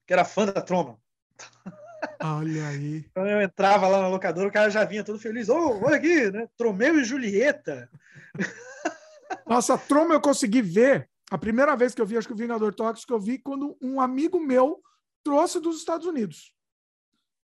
que 0.05 0.13
era 0.13 0.25
fã 0.25 0.45
da 0.45 0.61
troma. 0.61 0.99
Olha 2.21 2.67
aí. 2.67 3.03
Quando 3.13 3.29
eu 3.29 3.41
entrava 3.41 3.87
lá 3.87 4.01
na 4.01 4.07
locadora, 4.07 4.47
o 4.47 4.51
cara 4.51 4.69
já 4.69 4.83
vinha 4.83 5.03
todo 5.03 5.19
feliz. 5.19 5.49
Oh, 5.49 5.79
olha 5.83 5.95
aqui, 5.95 6.31
né? 6.31 6.47
Tromeu 6.57 6.99
e 6.99 7.03
Julieta. 7.03 7.89
Nossa, 9.47 9.77
Troma 9.77 10.15
eu 10.15 10.21
consegui 10.21 10.61
ver 10.61 11.09
a 11.31 11.37
primeira 11.37 11.75
vez 11.75 11.95
que 11.95 12.01
eu 12.01 12.05
vi, 12.05 12.17
acho 12.17 12.27
que 12.27 12.33
o 12.33 12.37
Vingador 12.37 12.73
Tóxico, 12.75 13.13
eu 13.13 13.19
vi 13.19 13.39
quando 13.39 13.75
um 13.81 13.99
amigo 13.99 14.39
meu 14.39 14.81
trouxe 15.23 15.59
dos 15.59 15.77
Estados 15.77 16.05
Unidos. 16.05 16.53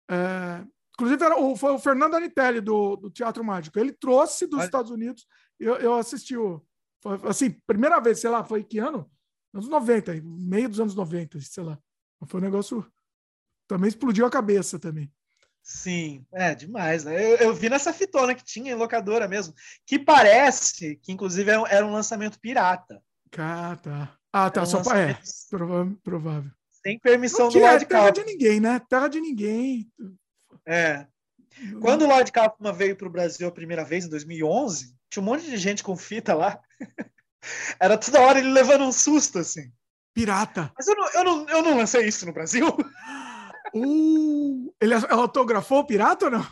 É, 0.09 0.65
inclusive, 0.95 1.23
era, 1.23 1.35
foi 1.55 1.73
o 1.73 1.79
Fernando 1.79 2.15
Anitelli, 2.15 2.61
do, 2.61 2.95
do 2.95 3.11
Teatro 3.11 3.43
Mágico. 3.43 3.77
Ele 3.77 3.91
trouxe 3.91 4.47
dos 4.47 4.63
Estados 4.63 4.89
Unidos. 4.89 5.27
Eu, 5.59 5.75
eu 5.75 5.93
assisti 5.95 6.35
o. 6.35 6.65
Foi, 7.03 7.19
assim, 7.25 7.51
primeira 7.67 7.99
vez, 7.99 8.19
sei 8.19 8.29
lá, 8.29 8.43
foi 8.43 8.63
que 8.63 8.79
ano? 8.79 9.09
Anos 9.57 9.69
90, 9.69 10.21
meio 10.23 10.69
dos 10.69 10.79
anos 10.79 10.93
90, 10.93 11.39
sei 11.41 11.63
lá. 11.63 11.79
Foi 12.27 12.39
um 12.39 12.43
negócio. 12.43 12.85
Também 13.67 13.87
explodiu 13.87 14.25
a 14.25 14.29
cabeça 14.29 14.77
também. 14.77 15.11
Sim, 15.63 16.25
é 16.31 16.55
demais, 16.55 17.03
né? 17.03 17.21
Eu, 17.25 17.37
eu, 17.37 17.53
vi 17.53 17.69
nessa 17.69 17.91
fitona 17.91 18.33
que 18.33 18.43
tinha 18.43 18.71
em 18.71 18.75
locadora 18.75 19.27
mesmo, 19.27 19.53
que 19.85 19.99
parece 19.99 20.95
que, 20.97 21.11
inclusive, 21.11 21.49
era 21.49 21.85
um 21.85 21.91
lançamento 21.91 22.39
pirata. 22.39 23.03
Ah, 23.37 23.77
tá. 23.81 24.17
Ah, 24.31 24.49
tá. 24.49 24.61
É 24.61 24.65
só 24.65 24.81
para. 24.81 25.09
É, 25.09 25.19
provável, 25.49 25.97
provável. 26.03 26.51
Sem 26.69 26.99
permissão 26.99 27.49
do 27.49 27.53
de 27.53 27.85
Terra 27.85 28.11
de 28.11 28.23
ninguém, 28.23 28.59
né? 28.59 28.79
Terra 28.87 29.07
de 29.07 29.19
ninguém. 29.19 29.91
É. 30.65 31.07
Quando 31.81 32.03
o 32.03 32.07
Lord 32.07 32.31
Kaufman 32.31 32.71
veio 32.71 32.95
para 32.95 33.07
o 33.07 33.11
Brasil 33.11 33.47
a 33.47 33.51
primeira 33.51 33.83
vez, 33.83 34.05
em 34.05 34.09
2011, 34.09 34.95
tinha 35.09 35.23
um 35.23 35.25
monte 35.25 35.49
de 35.49 35.57
gente 35.57 35.83
com 35.83 35.97
fita 35.97 36.33
lá. 36.33 36.61
Era 37.79 37.97
toda 37.97 38.21
hora 38.21 38.39
ele 38.39 38.51
levando 38.51 38.83
um 38.83 38.91
susto, 38.91 39.39
assim. 39.39 39.71
Pirata. 40.13 40.71
Mas 40.75 40.87
eu 40.87 40.95
não, 40.95 41.09
eu 41.13 41.23
não, 41.23 41.49
eu 41.49 41.61
não 41.61 41.77
lancei 41.77 42.07
isso 42.07 42.25
no 42.25 42.33
Brasil. 42.33 42.65
Uh, 43.75 44.73
ele 44.79 44.93
autografou 45.09 45.79
o 45.79 45.85
pirata 45.85 46.25
ou 46.25 46.31
não? 46.31 46.47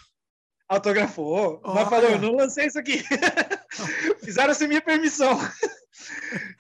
Autografou. 0.67 1.61
Oh, 1.63 1.73
mas 1.73 1.87
falou, 1.87 2.09
eu 2.09 2.19
não 2.19 2.35
lancei 2.35 2.65
isso 2.65 2.77
aqui. 2.77 3.01
Fizeram 4.23 4.53
sem 4.53 4.67
minha 4.67 4.81
permissão. 4.81 5.39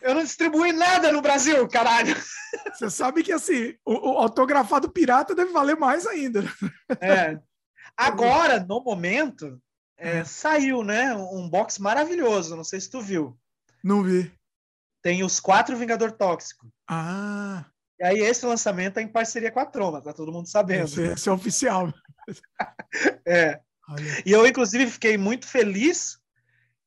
Eu 0.01 0.15
não 0.15 0.23
distribuí 0.23 0.71
nada 0.71 1.11
no 1.11 1.21
Brasil, 1.21 1.67
caralho. 1.67 2.15
Você 2.73 2.89
sabe 2.89 3.23
que 3.23 3.33
assim, 3.33 3.75
o, 3.83 4.11
o 4.11 4.17
autografado 4.17 4.89
pirata 4.89 5.35
deve 5.35 5.51
valer 5.51 5.75
mais 5.75 6.05
ainda. 6.05 6.43
É. 7.01 7.39
Agora, 7.97 8.59
no 8.59 8.83
momento, 8.83 9.59
é, 9.97 10.19
é, 10.19 10.23
saiu, 10.23 10.83
né? 10.83 11.15
Um 11.15 11.49
box 11.49 11.79
maravilhoso. 11.79 12.55
Não 12.55 12.63
sei 12.63 12.79
se 12.79 12.89
tu 12.89 13.01
viu. 13.01 13.37
Não 13.85 14.01
vi. 14.01 14.31
Tem 15.03 15.23
os 15.23 15.39
quatro 15.39 15.77
Vingador 15.77 16.11
Tóxico. 16.11 16.67
Ah. 16.89 17.63
E 17.99 18.03
aí, 18.03 18.17
esse 18.17 18.43
lançamento 18.43 18.97
é 18.97 19.03
em 19.03 19.07
parceria 19.07 19.51
com 19.51 19.59
a 19.59 19.65
Troma, 19.65 20.01
tá 20.01 20.11
todo 20.11 20.31
mundo 20.31 20.47
sabendo. 20.47 20.85
Esse, 20.85 21.03
esse 21.03 21.29
é 21.29 21.31
oficial. 21.31 21.93
é. 23.27 23.61
Olha. 23.87 24.23
E 24.25 24.31
eu, 24.31 24.47
inclusive, 24.47 24.89
fiquei 24.89 25.19
muito 25.19 25.47
feliz 25.47 26.17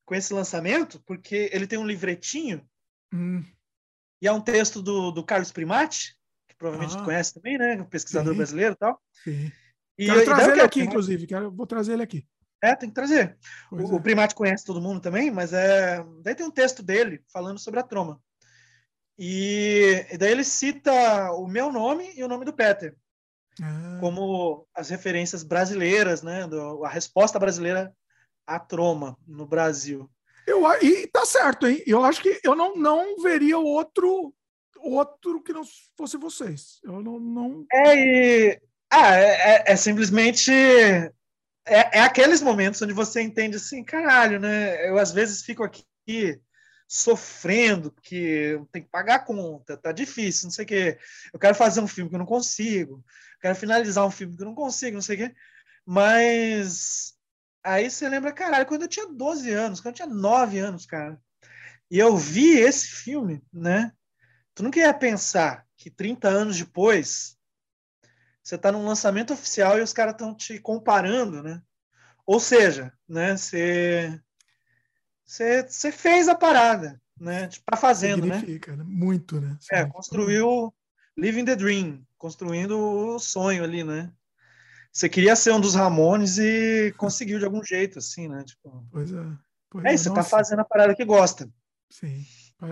com 0.05 0.17
esse 0.17 0.35
lançamento, 0.35 1.01
porque 1.07 1.49
ele 1.53 1.69
tem 1.69 1.79
um 1.79 1.87
livretinho 1.87 2.69
hum. 3.15 3.45
e 4.21 4.27
é 4.27 4.33
um 4.33 4.41
texto 4.41 4.83
do, 4.83 5.13
do 5.13 5.23
Carlos 5.23 5.53
Primati, 5.53 6.17
que 6.49 6.57
provavelmente 6.57 6.99
ah. 6.99 7.05
conhece 7.05 7.33
também, 7.33 7.57
né? 7.57 7.81
Um 7.81 7.85
pesquisador 7.85 8.33
Sim. 8.33 8.39
brasileiro 8.39 8.73
e 8.75 8.77
tal. 8.77 9.01
Sim. 9.23 9.53
E 9.97 10.07
quero 10.07 10.25
trazer 10.25 10.51
ele 10.51 10.63
aqui, 10.63 10.81
inclusive. 10.81 11.29
Quero, 11.29 11.53
vou 11.53 11.67
trazer 11.67 11.93
ele 11.93 12.03
aqui. 12.03 12.27
É, 12.63 12.75
tem 12.75 12.89
que 12.89 12.95
trazer. 12.95 13.37
O, 13.71 13.81
é. 13.81 13.85
o, 13.85 14.01
Primati 14.01 14.35
conhece 14.35 14.65
todo 14.65 14.81
mundo 14.81 15.01
também, 15.01 15.31
mas 15.31 15.53
é. 15.53 16.05
Daí 16.23 16.35
tem 16.35 16.47
um 16.47 16.51
texto 16.51 16.83
dele 16.83 17.23
falando 17.33 17.59
sobre 17.59 17.81
a 17.81 17.85
troma. 17.85 18.21
E, 19.19 20.07
e 20.11 20.19
daí 20.19 20.31
ele 20.31 20.45
cita 20.45 21.33
o 21.33 21.47
meu 21.47 21.73
nome 21.73 22.13
e 22.17 22.23
o 22.23 22.29
nome 22.29 22.45
do 22.45 22.53
Peter. 22.53 22.97
Ah. 23.63 23.99
Como 24.01 24.67
as 24.75 24.89
referências 24.89 25.43
brasileiras, 25.43 26.23
né? 26.23 26.47
Do, 26.47 26.85
a 26.85 26.89
resposta 26.89 27.39
brasileira 27.39 27.93
a 28.47 28.59
troma 28.59 29.17
no 29.27 29.47
Brasil. 29.47 30.11
Eu, 30.47 30.65
e 30.83 31.07
tá 31.09 31.27
certo, 31.27 31.67
hein? 31.67 31.83
Eu 31.87 32.03
acho 32.05 32.23
que 32.23 32.41
eu 32.43 32.57
não, 32.57 32.75
não 32.75 33.21
veria 33.23 33.59
outro 33.59 34.33
outro 34.81 35.43
que 35.43 35.53
não 35.53 35.63
fosse 35.97 36.17
vocês. 36.17 36.79
Eu 36.83 37.03
não. 37.03 37.19
não... 37.19 37.67
É, 37.73 37.97
e, 37.97 38.61
ah, 38.91 39.17
é, 39.17 39.27
é, 39.27 39.65
é 39.67 39.77
simplesmente. 39.77 40.51
É, 41.69 41.99
é, 41.99 42.01
aqueles 42.01 42.43
momentos 42.43 42.81
onde 42.83 42.93
você 42.93 43.21
entende 43.21 43.57
assim, 43.57 43.85
caralho, 43.85 44.41
né? 44.41 44.89
Eu 44.89 44.99
às 44.99 45.13
vezes 45.13 45.43
fico 45.43 45.63
aqui 45.63 46.41
sofrendo, 46.87 47.93
porque 47.93 48.61
tem 48.73 48.83
que 48.83 48.89
pagar 48.89 49.17
a 49.17 49.19
conta, 49.19 49.77
tá 49.77 49.93
difícil, 49.93 50.47
não 50.47 50.51
sei 50.51 50.65
o 50.65 50.69
quê. 50.69 50.99
Eu 51.33 51.39
quero 51.39 51.55
fazer 51.55 51.81
um 51.81 51.89
filme 51.89 52.09
que 52.09 52.17
eu 52.17 52.21
não 52.21 52.27
consigo, 52.27 53.05
quero 53.41 53.55
finalizar 53.55 54.07
um 54.07 54.11
filme 54.11 54.37
que 54.37 54.43
eu 54.43 54.47
não 54.47 54.55
consigo, 54.55 54.95
não 54.95 55.03
sei 55.03 55.17
o 55.17 55.19
quê. 55.19 55.35
Mas 55.87 57.19
Aí 57.63 57.91
você 57.91 58.09
lembra, 58.09 58.33
caralho, 58.33 58.67
quando 58.67 58.83
eu 58.83 58.89
tinha 58.89 59.07
12 59.07 59.51
anos, 59.51 59.81
quando 59.81 59.93
eu 59.93 59.97
tinha 59.97 60.09
9 60.09 60.59
anos, 60.59 60.87
cara, 60.87 61.21
e 61.91 61.99
eu 61.99 62.17
vi 62.17 62.59
esse 62.59 62.87
filme, 62.87 63.43
né? 63.53 63.93
Tu 64.55 64.63
nunca 64.63 64.79
ia 64.79 64.95
pensar 64.95 65.67
que 65.77 65.91
30 65.91 66.29
anos 66.29 66.57
depois 66.57 67.38
você 68.49 68.57
tá 68.57 68.73
num 68.73 68.87
lançamento 68.87 69.35
oficial 69.35 69.79
e 69.79 69.83
os 69.83 69.93
caras 69.93 70.13
estão 70.13 70.35
te 70.35 70.59
comparando, 70.59 71.43
né? 71.43 71.61
Ou 72.25 72.41
seja, 72.41 72.93
né, 73.07 73.37
você, 73.37 74.19
você, 75.25 75.63
você 75.63 75.93
fez 75.93 76.29
a 76.29 76.35
parada, 76.35 77.01
né? 77.21 77.49
Tipo, 77.49 77.67
tá 77.71 77.77
fazendo, 77.77 78.25
né? 78.25 78.41
Significa, 78.41 78.75
né? 78.75 78.85
Muito, 78.87 79.39
né? 79.39 79.59
É, 79.71 79.85
construiu 79.85 80.75
Living 81.15 81.45
the 81.45 81.57
Dream, 81.57 82.03
construindo 82.17 82.79
o 82.79 83.19
sonho 83.19 83.63
ali, 83.63 83.85
né? 83.85 84.11
você 84.91 85.09
queria 85.09 85.37
ser 85.37 85.53
um 85.53 85.61
dos 85.61 85.75
Ramones 85.75 86.39
e 86.39 86.93
conseguiu 86.97 87.39
de 87.39 87.45
algum 87.45 87.63
jeito, 87.63 87.99
assim, 87.99 88.29
né? 88.29 88.43
Tipo, 88.45 88.85
pois 88.91 89.13
é. 89.13 89.25
Pois 89.71 89.85
é, 89.85 89.95
isso, 89.95 90.05
você 90.05 90.15
tá 90.15 90.25
fazendo 90.25 90.61
a 90.61 90.65
parada 90.65 90.95
que 90.95 91.05
gosta. 91.05 91.49
Sim. 91.91 92.25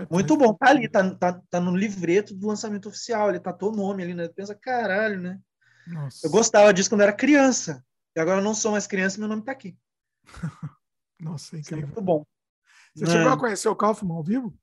Muito 0.09 0.35
bom, 0.35 0.53
tá 0.55 0.69
ali, 0.69 0.89
tá, 0.89 1.15
tá, 1.15 1.41
tá 1.49 1.61
no 1.61 1.75
livreto 1.75 2.33
do 2.33 2.47
lançamento 2.47 2.89
oficial, 2.89 3.29
ele 3.29 3.39
tá 3.39 3.53
teu 3.53 3.71
nome 3.71 4.01
ali, 4.01 4.15
né? 4.15 4.27
Pensa, 4.27 4.55
caralho, 4.55 5.21
né? 5.21 5.39
Nossa. 5.87 6.25
Eu 6.25 6.31
gostava 6.31 6.73
disso 6.73 6.89
quando 6.89 7.01
era 7.01 7.13
criança. 7.13 7.83
E 8.15 8.19
agora 8.19 8.39
eu 8.39 8.43
não 8.43 8.53
sou 8.53 8.71
mais 8.71 8.87
criança, 8.87 9.19
meu 9.19 9.27
nome 9.27 9.43
tá 9.43 9.51
aqui. 9.51 9.77
Nossa, 11.19 11.55
é 11.55 11.59
incrível. 11.59 11.83
é 11.83 11.85
muito 11.87 12.01
bom. 12.01 12.25
Você 12.95 13.05
é. 13.05 13.07
chegou 13.07 13.31
a 13.31 13.37
conhecer 13.37 13.69
o 13.69 13.75
Kaufman 13.75 14.15
ao 14.15 14.23
vivo? 14.23 14.57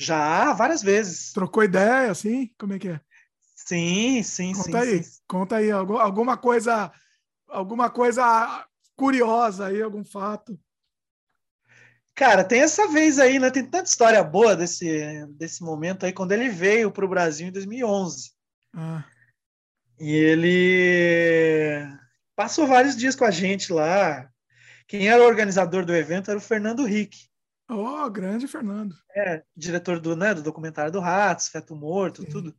Já, 0.00 0.52
várias 0.52 0.82
vezes. 0.82 1.32
Trocou 1.32 1.62
ideia, 1.62 2.10
assim? 2.10 2.52
Como 2.58 2.72
é 2.72 2.78
que 2.78 2.88
é? 2.88 3.00
Sim, 3.54 4.22
sim, 4.22 4.52
conta 4.54 4.64
sim. 4.64 4.76
Aí, 4.76 5.02
sim. 5.02 5.20
Conta 5.28 5.56
aí, 5.56 5.70
alguma 5.70 6.36
coisa, 6.36 6.92
alguma 7.48 7.90
coisa 7.90 8.66
curiosa 8.96 9.66
aí, 9.66 9.82
algum 9.82 10.04
fato? 10.04 10.58
Cara, 12.14 12.44
tem 12.44 12.60
essa 12.60 12.88
vez 12.88 13.18
aí, 13.18 13.38
né? 13.38 13.50
Tem 13.50 13.64
tanta 13.64 13.88
história 13.88 14.22
boa 14.22 14.56
desse, 14.56 15.26
desse 15.30 15.62
momento 15.62 16.04
aí, 16.04 16.12
quando 16.12 16.32
ele 16.32 16.48
veio 16.48 16.90
para 16.90 17.04
o 17.04 17.08
Brasil 17.08 17.48
em 17.48 17.52
2011. 17.52 18.32
Ah. 18.74 19.04
E 20.00 20.16
ele 20.16 21.86
passou 22.34 22.66
vários 22.66 22.96
dias 22.96 23.14
com 23.14 23.26
a 23.26 23.30
gente 23.30 23.70
lá. 23.70 24.30
Quem 24.88 25.08
era 25.08 25.22
o 25.22 25.26
organizador 25.26 25.84
do 25.84 25.94
evento 25.94 26.30
era 26.30 26.38
o 26.38 26.42
Fernando 26.42 26.86
Rick. 26.86 27.28
Oh, 27.68 28.08
grande 28.08 28.48
Fernando. 28.48 28.94
É, 29.14 29.44
diretor 29.54 30.00
do, 30.00 30.16
né, 30.16 30.32
do 30.32 30.42
documentário 30.42 30.90
do 30.90 31.00
Ratos, 31.00 31.48
Feto 31.48 31.76
Morto, 31.76 32.22
Sim. 32.22 32.30
tudo. 32.30 32.56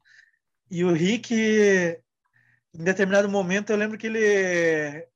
E 0.69 0.85
o 0.85 0.93
Rick, 0.93 1.35
em 1.35 2.83
determinado 2.83 3.27
momento, 3.27 3.71
eu 3.71 3.75
lembro 3.75 3.97
que 3.97 4.05
ele 4.05 5.07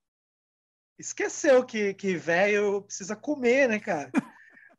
esqueceu 0.97 1.63
que, 1.63 1.93
que 1.93 2.17
velho 2.17 2.81
precisa 2.81 3.15
comer, 3.15 3.69
né, 3.69 3.79
cara? 3.79 4.11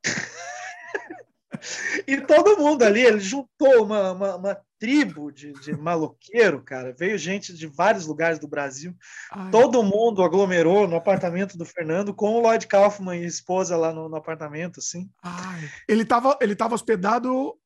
e 2.09 2.21
todo 2.21 2.59
mundo 2.59 2.83
ali, 2.83 3.03
ele 3.03 3.21
juntou 3.21 3.85
uma, 3.85 4.13
uma, 4.13 4.37
uma 4.37 4.66
tribo 4.79 5.31
de, 5.31 5.53
de 5.53 5.73
maloqueiro, 5.77 6.63
cara. 6.63 6.95
Veio 6.97 7.19
gente 7.19 7.53
de 7.53 7.67
vários 7.67 8.07
lugares 8.07 8.39
do 8.39 8.49
Brasil. 8.49 8.95
Ai. 9.33 9.51
Todo 9.51 9.83
mundo 9.83 10.23
aglomerou 10.23 10.87
no 10.87 10.97
apartamento 10.97 11.57
do 11.57 11.65
Fernando 11.65 12.15
com 12.15 12.35
o 12.35 12.41
Lloyd 12.41 12.67
Kaufman 12.67 13.21
e 13.21 13.25
a 13.25 13.29
esposa 13.29 13.77
lá 13.77 13.93
no, 13.93 14.09
no 14.09 14.17
apartamento, 14.17 14.81
assim. 14.81 15.11
Ai. 15.23 15.71
Ele 15.89 16.03
estava 16.03 16.39
ele 16.41 16.55
tava 16.55 16.75
hospedado. 16.75 17.59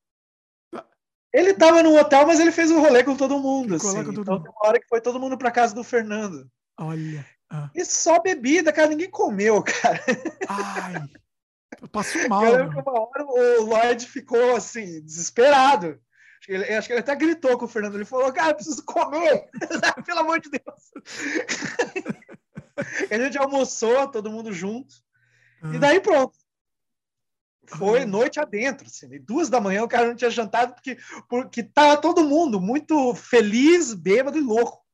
Ele 1.33 1.51
estava 1.51 1.81
no 1.83 1.97
hotel, 1.97 2.27
mas 2.27 2.41
ele 2.41 2.51
fez 2.51 2.73
um 2.73 2.81
rolê 2.81 3.05
com 3.05 3.17
todo 3.17 3.39
mundo. 3.39 3.77
assim. 3.77 4.05
Com 4.05 4.13
todo 4.13 4.23
então, 4.23 4.35
mundo. 4.39 4.51
uma 4.51 4.69
hora 4.69 4.81
que 4.81 4.89
foi 4.89 5.01
todo 5.01 5.21
mundo 5.21 5.39
para 5.39 5.53
casa 5.53 5.75
do 5.75 5.85
Fernando. 5.85 6.51
Olha. 6.79 7.25
Ah. 7.49 7.71
E 7.75 7.85
só 7.85 8.21
bebida, 8.21 8.73
cara. 8.73 8.89
Ninguém 8.89 9.11
comeu, 9.11 9.63
cara. 9.63 10.01
Ai. 10.49 10.95
Passou 11.93 12.29
mal. 12.29 12.45
Eu 12.45 12.57
lembro 12.57 12.83
que 12.83 12.89
uma 12.89 13.01
hora 13.01 13.25
o 13.25 13.65
Lloyd 13.65 14.07
ficou 14.07 14.57
assim, 14.57 15.01
desesperado. 15.03 16.01
Acho 16.41 16.47
que, 16.47 16.53
ele, 16.53 16.65
acho 16.75 16.87
que 16.87 16.93
ele 16.95 17.01
até 17.01 17.15
gritou 17.15 17.59
com 17.59 17.67
o 17.67 17.69
Fernando. 17.69 17.97
Ele 17.97 18.05
falou: 18.07 18.33
Cara, 18.33 18.55
preciso 18.55 18.83
comer, 18.85 19.51
pelo 20.07 20.21
amor 20.21 20.41
de 20.41 20.49
Deus. 20.51 20.91
a 23.11 23.19
gente 23.19 23.37
almoçou, 23.37 24.09
todo 24.09 24.31
mundo 24.31 24.51
junto. 24.51 24.95
E 25.65 25.77
ah. 25.77 25.79
daí 25.79 26.01
pronto. 26.01 26.39
Foi 27.67 28.05
noite 28.05 28.41
adentro, 28.41 28.89
assim, 28.89 29.07
duas 29.21 29.49
da 29.49 29.61
manhã 29.61 29.85
o 29.85 29.89
cara 29.89 30.09
não 30.09 30.17
tinha 30.17 30.31
jantado 30.31 30.75
porque, 30.75 30.99
porque 31.29 31.63
tava 31.63 32.01
todo 32.01 32.25
mundo 32.25 32.61
muito 32.61 33.15
feliz, 33.15 33.95
bêbado 33.95 34.37
e 34.37 34.41
louco. 34.41 34.85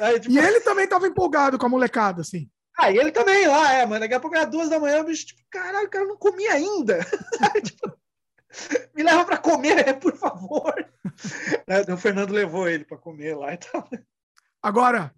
Aí, 0.00 0.18
tipo... 0.18 0.32
E 0.32 0.38
ele 0.38 0.60
também 0.60 0.88
tava 0.88 1.06
empolgado 1.06 1.58
com 1.58 1.66
a 1.66 1.68
molecada, 1.68 2.22
assim. 2.22 2.48
Ah, 2.78 2.90
e 2.90 2.96
ele 2.96 3.12
também 3.12 3.46
lá, 3.46 3.72
é, 3.74 3.84
mas 3.84 4.00
daqui 4.00 4.14
a 4.14 4.20
pouco 4.20 4.34
era 4.34 4.46
duas 4.46 4.70
da 4.70 4.80
manhã, 4.80 5.02
o 5.02 5.04
bicho, 5.04 5.26
tipo, 5.26 5.42
caralho, 5.50 5.86
o 5.86 5.90
cara 5.90 6.06
não 6.06 6.16
comia 6.16 6.52
ainda. 6.52 7.00
tipo, 7.62 7.98
me 8.94 9.02
leva 9.02 9.24
para 9.24 9.38
comer, 9.38 9.98
por 10.00 10.16
favor. 10.16 10.74
Né, 11.66 11.82
o 11.92 11.96
Fernando 11.96 12.32
levou 12.32 12.68
ele 12.68 12.84
para 12.84 12.98
comer 12.98 13.36
lá 13.36 13.54
e 13.54 13.58
tal. 13.58 13.88
Agora, 14.62 15.14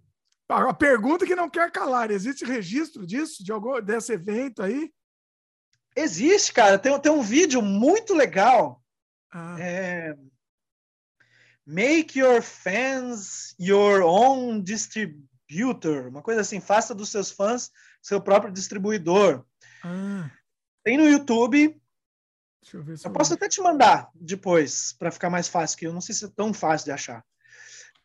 a 0.47 0.73
pergunta 0.73 1.25
que 1.25 1.35
não 1.35 1.49
quer 1.49 1.71
calar: 1.71 2.11
existe 2.11 2.45
registro 2.45 3.05
disso, 3.05 3.43
de 3.43 3.51
algum, 3.51 3.81
desse 3.81 4.13
evento 4.13 4.63
aí? 4.63 4.91
Existe, 5.95 6.53
cara. 6.53 6.77
Tem, 6.77 6.97
tem 6.99 7.11
um 7.11 7.21
vídeo 7.21 7.61
muito 7.61 8.13
legal. 8.13 8.83
Ah. 9.31 9.57
É... 9.59 10.15
Make 11.65 12.17
your 12.17 12.41
fans 12.41 13.55
your 13.59 14.01
own 14.01 14.61
distributor 14.61 15.29
distributor, 15.49 16.07
uma 16.07 16.21
coisa 16.21 16.41
assim, 16.41 16.59
faça 16.59 16.93
dos 16.93 17.09
seus 17.09 17.31
fãs 17.31 17.71
seu 18.01 18.21
próprio 18.21 18.53
distribuidor. 18.53 19.43
Ah. 19.83 20.29
Tem 20.83 20.97
no 20.97 21.09
YouTube. 21.09 21.78
Deixa 22.61 22.77
eu 22.77 22.83
ver 22.83 22.97
se 22.97 23.05
eu, 23.05 23.09
eu 23.09 23.13
posso 23.13 23.33
até 23.33 23.47
te 23.47 23.61
mandar 23.61 24.09
depois, 24.13 24.93
para 24.93 25.11
ficar 25.11 25.29
mais 25.29 25.47
fácil, 25.47 25.77
que 25.77 25.87
eu 25.87 25.93
não 25.93 26.01
sei 26.01 26.13
se 26.13 26.25
é 26.25 26.29
tão 26.29 26.53
fácil 26.53 26.85
de 26.85 26.91
achar. 26.91 27.25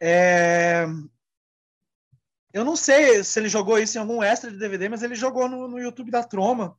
É... 0.00 0.86
Eu 2.52 2.64
não 2.64 2.76
sei 2.76 3.24
se 3.24 3.38
ele 3.40 3.48
jogou 3.48 3.78
isso 3.78 3.98
em 3.98 4.00
algum 4.00 4.22
extra 4.22 4.50
de 4.50 4.58
DVD, 4.58 4.88
mas 4.88 5.02
ele 5.02 5.14
jogou 5.14 5.48
no, 5.48 5.66
no 5.66 5.78
YouTube 5.78 6.10
da 6.10 6.22
Troma. 6.22 6.78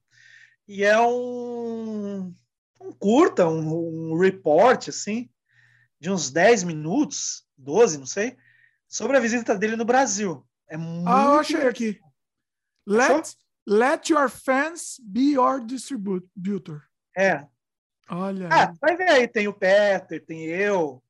E 0.68 0.84
é 0.84 1.00
um, 1.00 2.34
um 2.82 2.92
curta, 2.94 3.48
um, 3.48 4.14
um 4.14 4.18
report, 4.18 4.88
assim, 4.88 5.30
de 6.00 6.10
uns 6.10 6.32
10 6.32 6.64
minutos, 6.64 7.46
12, 7.58 7.98
não 7.98 8.06
sei, 8.06 8.38
sobre 8.88 9.18
a 9.18 9.20
visita 9.20 9.56
dele 9.58 9.76
no 9.76 9.86
Brasil. 9.86 10.48
É 10.68 10.78
muito... 10.78 11.10
Ah, 11.10 11.26
eu 11.26 11.40
achei 11.40 11.68
aqui. 11.68 12.00
Let, 12.88 13.36
let 13.68 14.10
your 14.10 14.30
fans 14.30 15.00
be 15.04 15.34
your 15.34 15.60
distributor. 15.60 16.84
É. 17.18 17.46
Olha. 18.10 18.50
Ah, 18.52 18.74
vai 18.80 18.96
ver 18.96 19.10
aí, 19.10 19.28
tem 19.28 19.48
o 19.48 19.54
Peter, 19.54 20.24
tem 20.24 20.46
eu. 20.46 21.02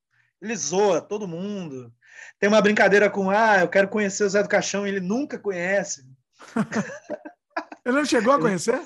Ele 0.42 0.56
zoa 0.56 1.02
todo 1.02 1.28
mundo. 1.28 1.94
Tem 2.40 2.48
uma 2.48 2.62
brincadeira 2.62 3.10
com, 3.10 3.30
ah, 3.30 3.60
eu 3.60 3.68
quero 3.68 3.88
conhecer 3.88 4.24
o 4.24 4.30
Zé 4.30 4.42
do 4.42 4.50
Caixão, 4.50 4.86
e 4.86 4.90
ele 4.90 5.00
nunca 5.00 5.38
conhece. 5.38 6.06
ele 7.86 7.96
não 7.96 8.06
chegou 8.06 8.34
a 8.34 8.40
conhecer? 8.40 8.82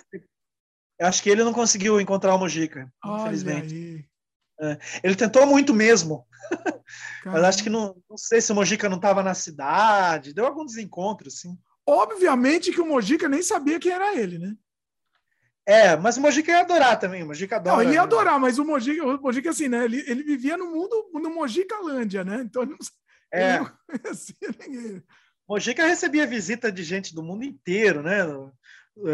Eu 1.00 1.08
acho 1.08 1.24
que 1.24 1.30
ele 1.30 1.44
não 1.44 1.54
conseguiu 1.54 2.00
encontrar 2.00 2.36
o 2.36 2.40
Mojica, 2.40 2.92
infelizmente. 3.06 4.08
É. 4.62 4.78
Ele 5.04 5.16
tentou 5.16 5.46
muito 5.46 5.74
mesmo. 5.74 6.28
Mas 7.26 7.44
acho 7.44 7.64
que 7.64 7.70
não, 7.70 7.96
não 8.10 8.18
sei 8.18 8.42
se 8.42 8.52
o 8.52 8.56
Mojica 8.56 8.90
não 8.90 8.98
estava 8.98 9.24
na 9.24 9.34
cidade, 9.34 10.34
deu 10.34 10.46
algum 10.46 10.66
desencontro, 10.66 11.32
sim. 11.32 11.58
Obviamente 11.86 12.72
que 12.72 12.82
o 12.82 12.86
Mojica 12.86 13.30
nem 13.30 13.42
sabia 13.42 13.80
quem 13.80 13.92
era 13.92 14.16
ele, 14.16 14.38
né? 14.38 14.56
É, 15.70 15.96
mas 15.96 16.18
o 16.18 16.22
Mojica 16.22 16.52
ia 16.52 16.62
adorar 16.62 16.98
também. 16.98 17.22
O 17.22 17.28
Mojica 17.28 17.58
adora. 17.58 17.76
Não, 17.76 17.84
ele 17.84 17.92
ia 17.92 18.00
né? 18.00 18.04
adorar, 18.04 18.40
mas 18.40 18.58
o 18.58 18.66
Mojica, 18.66 19.06
o 19.06 19.22
Mojica 19.22 19.52
assim, 19.52 19.68
né? 19.68 19.86
Ele, 19.86 20.04
ele 20.08 20.24
vivia 20.24 20.58
no 20.58 20.66
mundo, 20.66 21.12
no 21.14 21.30
Mojicalândia, 21.30 22.24
né? 22.24 22.42
Então 22.44 22.64
ele 22.64 22.72
não, 22.72 22.78
é. 23.32 23.50
ele 23.54 23.60
não 23.60 23.72
conhecia 24.02 24.50
ninguém. 24.60 25.04
Mojica 25.48 25.86
recebia 25.86 26.26
visita 26.26 26.72
de 26.72 26.84
gente 26.84 27.14
do 27.14 27.22
mundo 27.22 27.44
inteiro, 27.44 28.02
né? 28.02 28.22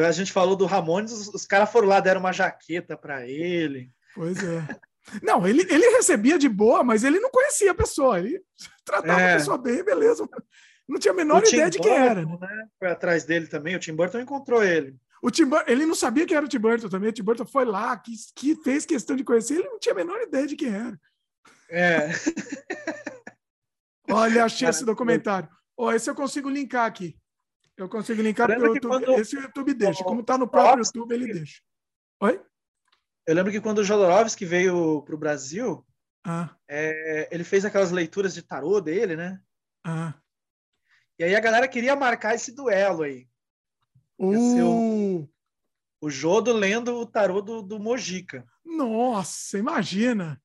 A 0.07 0.11
gente 0.13 0.31
falou 0.31 0.55
do 0.55 0.65
Ramones, 0.65 1.11
os, 1.11 1.27
os 1.27 1.45
caras 1.45 1.69
foram 1.69 1.89
lá, 1.89 1.99
deram 1.99 2.21
uma 2.21 2.31
jaqueta 2.31 2.95
para 2.95 3.27
ele. 3.27 3.91
Pois 4.13 4.41
é. 4.41 4.65
Não, 5.21 5.45
ele, 5.45 5.61
ele 5.69 5.89
recebia 5.97 6.39
de 6.39 6.47
boa, 6.47 6.85
mas 6.85 7.03
ele 7.03 7.19
não 7.19 7.29
conhecia 7.31 7.71
a 7.71 7.75
pessoa. 7.75 8.17
Ele 8.17 8.41
tratava 8.85 9.21
é. 9.21 9.33
a 9.33 9.37
pessoa 9.37 9.57
bem, 9.57 9.83
beleza. 9.83 10.25
Não 10.87 10.99
tinha 10.99 11.11
a 11.11 11.15
menor 11.15 11.43
o 11.43 11.47
ideia 11.47 11.69
Tim 11.69 11.71
de 11.71 11.79
quem 11.79 11.99
Burton, 11.99 12.11
era. 12.11 12.25
Né? 12.25 12.67
Foi 12.79 12.89
atrás 12.89 13.25
dele 13.25 13.47
também. 13.47 13.75
O 13.75 13.79
Tim 13.79 13.93
Burton 13.93 14.19
encontrou 14.19 14.63
ele. 14.63 14.95
O 15.21 15.31
Tim 15.31 15.45
Burton, 15.45 15.71
ele 15.71 15.85
não 15.85 15.95
sabia 15.95 16.25
quem 16.25 16.37
era 16.37 16.45
o 16.45 16.49
Tim 16.49 16.59
Burton 16.59 16.89
também. 16.89 17.09
O 17.09 17.13
Tim 17.13 17.23
Burton 17.23 17.45
foi 17.45 17.65
lá, 17.65 17.97
que, 17.97 18.13
que 18.35 18.55
fez 18.57 18.85
questão 18.85 19.15
de 19.15 19.23
conhecer. 19.23 19.55
Ele 19.55 19.69
não 19.69 19.79
tinha 19.79 19.93
a 19.93 19.95
menor 19.95 20.21
ideia 20.21 20.45
de 20.45 20.55
quem 20.55 20.69
era. 20.69 20.99
É. 21.69 22.09
Olha, 24.09 24.45
achei 24.45 24.67
esse 24.67 24.85
documentário. 24.85 25.49
Oh, 25.75 25.91
esse 25.91 26.09
eu 26.09 26.15
consigo 26.15 26.49
linkar 26.49 26.85
aqui. 26.85 27.17
Eu 27.75 27.89
consigo 27.89 28.21
linkar 28.21 28.47
porque 28.47 28.61
o 28.61 28.73
YouTube, 28.73 28.89
quando... 28.89 29.19
esse 29.19 29.35
o 29.35 29.41
YouTube 29.41 29.73
deixa. 29.73 30.03
Como 30.03 30.21
está 30.21 30.37
no 30.37 30.47
próprio 30.47 30.85
YouTube, 30.85 31.13
ele 31.13 31.33
deixa. 31.33 31.61
Oi? 32.21 32.41
Eu 33.27 33.35
lembro 33.35 33.51
que 33.51 33.59
quando 33.59 33.79
o 33.79 33.83
Jodorowsky 33.83 34.45
veio 34.45 35.01
para 35.01 35.15
o 35.15 35.17
Brasil, 35.17 35.85
ah. 36.25 36.55
é, 36.69 37.27
ele 37.31 37.43
fez 37.43 37.65
aquelas 37.65 37.91
leituras 37.91 38.33
de 38.33 38.41
tarô 38.41 38.79
dele, 38.79 39.15
né? 39.15 39.41
Ah. 39.83 40.13
E 41.19 41.23
aí 41.23 41.35
a 41.35 41.39
galera 41.39 41.67
queria 41.67 41.95
marcar 41.95 42.35
esse 42.35 42.53
duelo 42.53 43.03
aí. 43.03 43.27
Uh. 44.17 45.19
O, 45.21 45.29
o 46.01 46.09
Jodo 46.09 46.53
lendo 46.53 46.95
o 46.95 47.05
tarô 47.05 47.41
do, 47.41 47.61
do 47.61 47.79
Mojica. 47.79 48.45
Nossa, 48.63 49.57
imagina! 49.57 50.41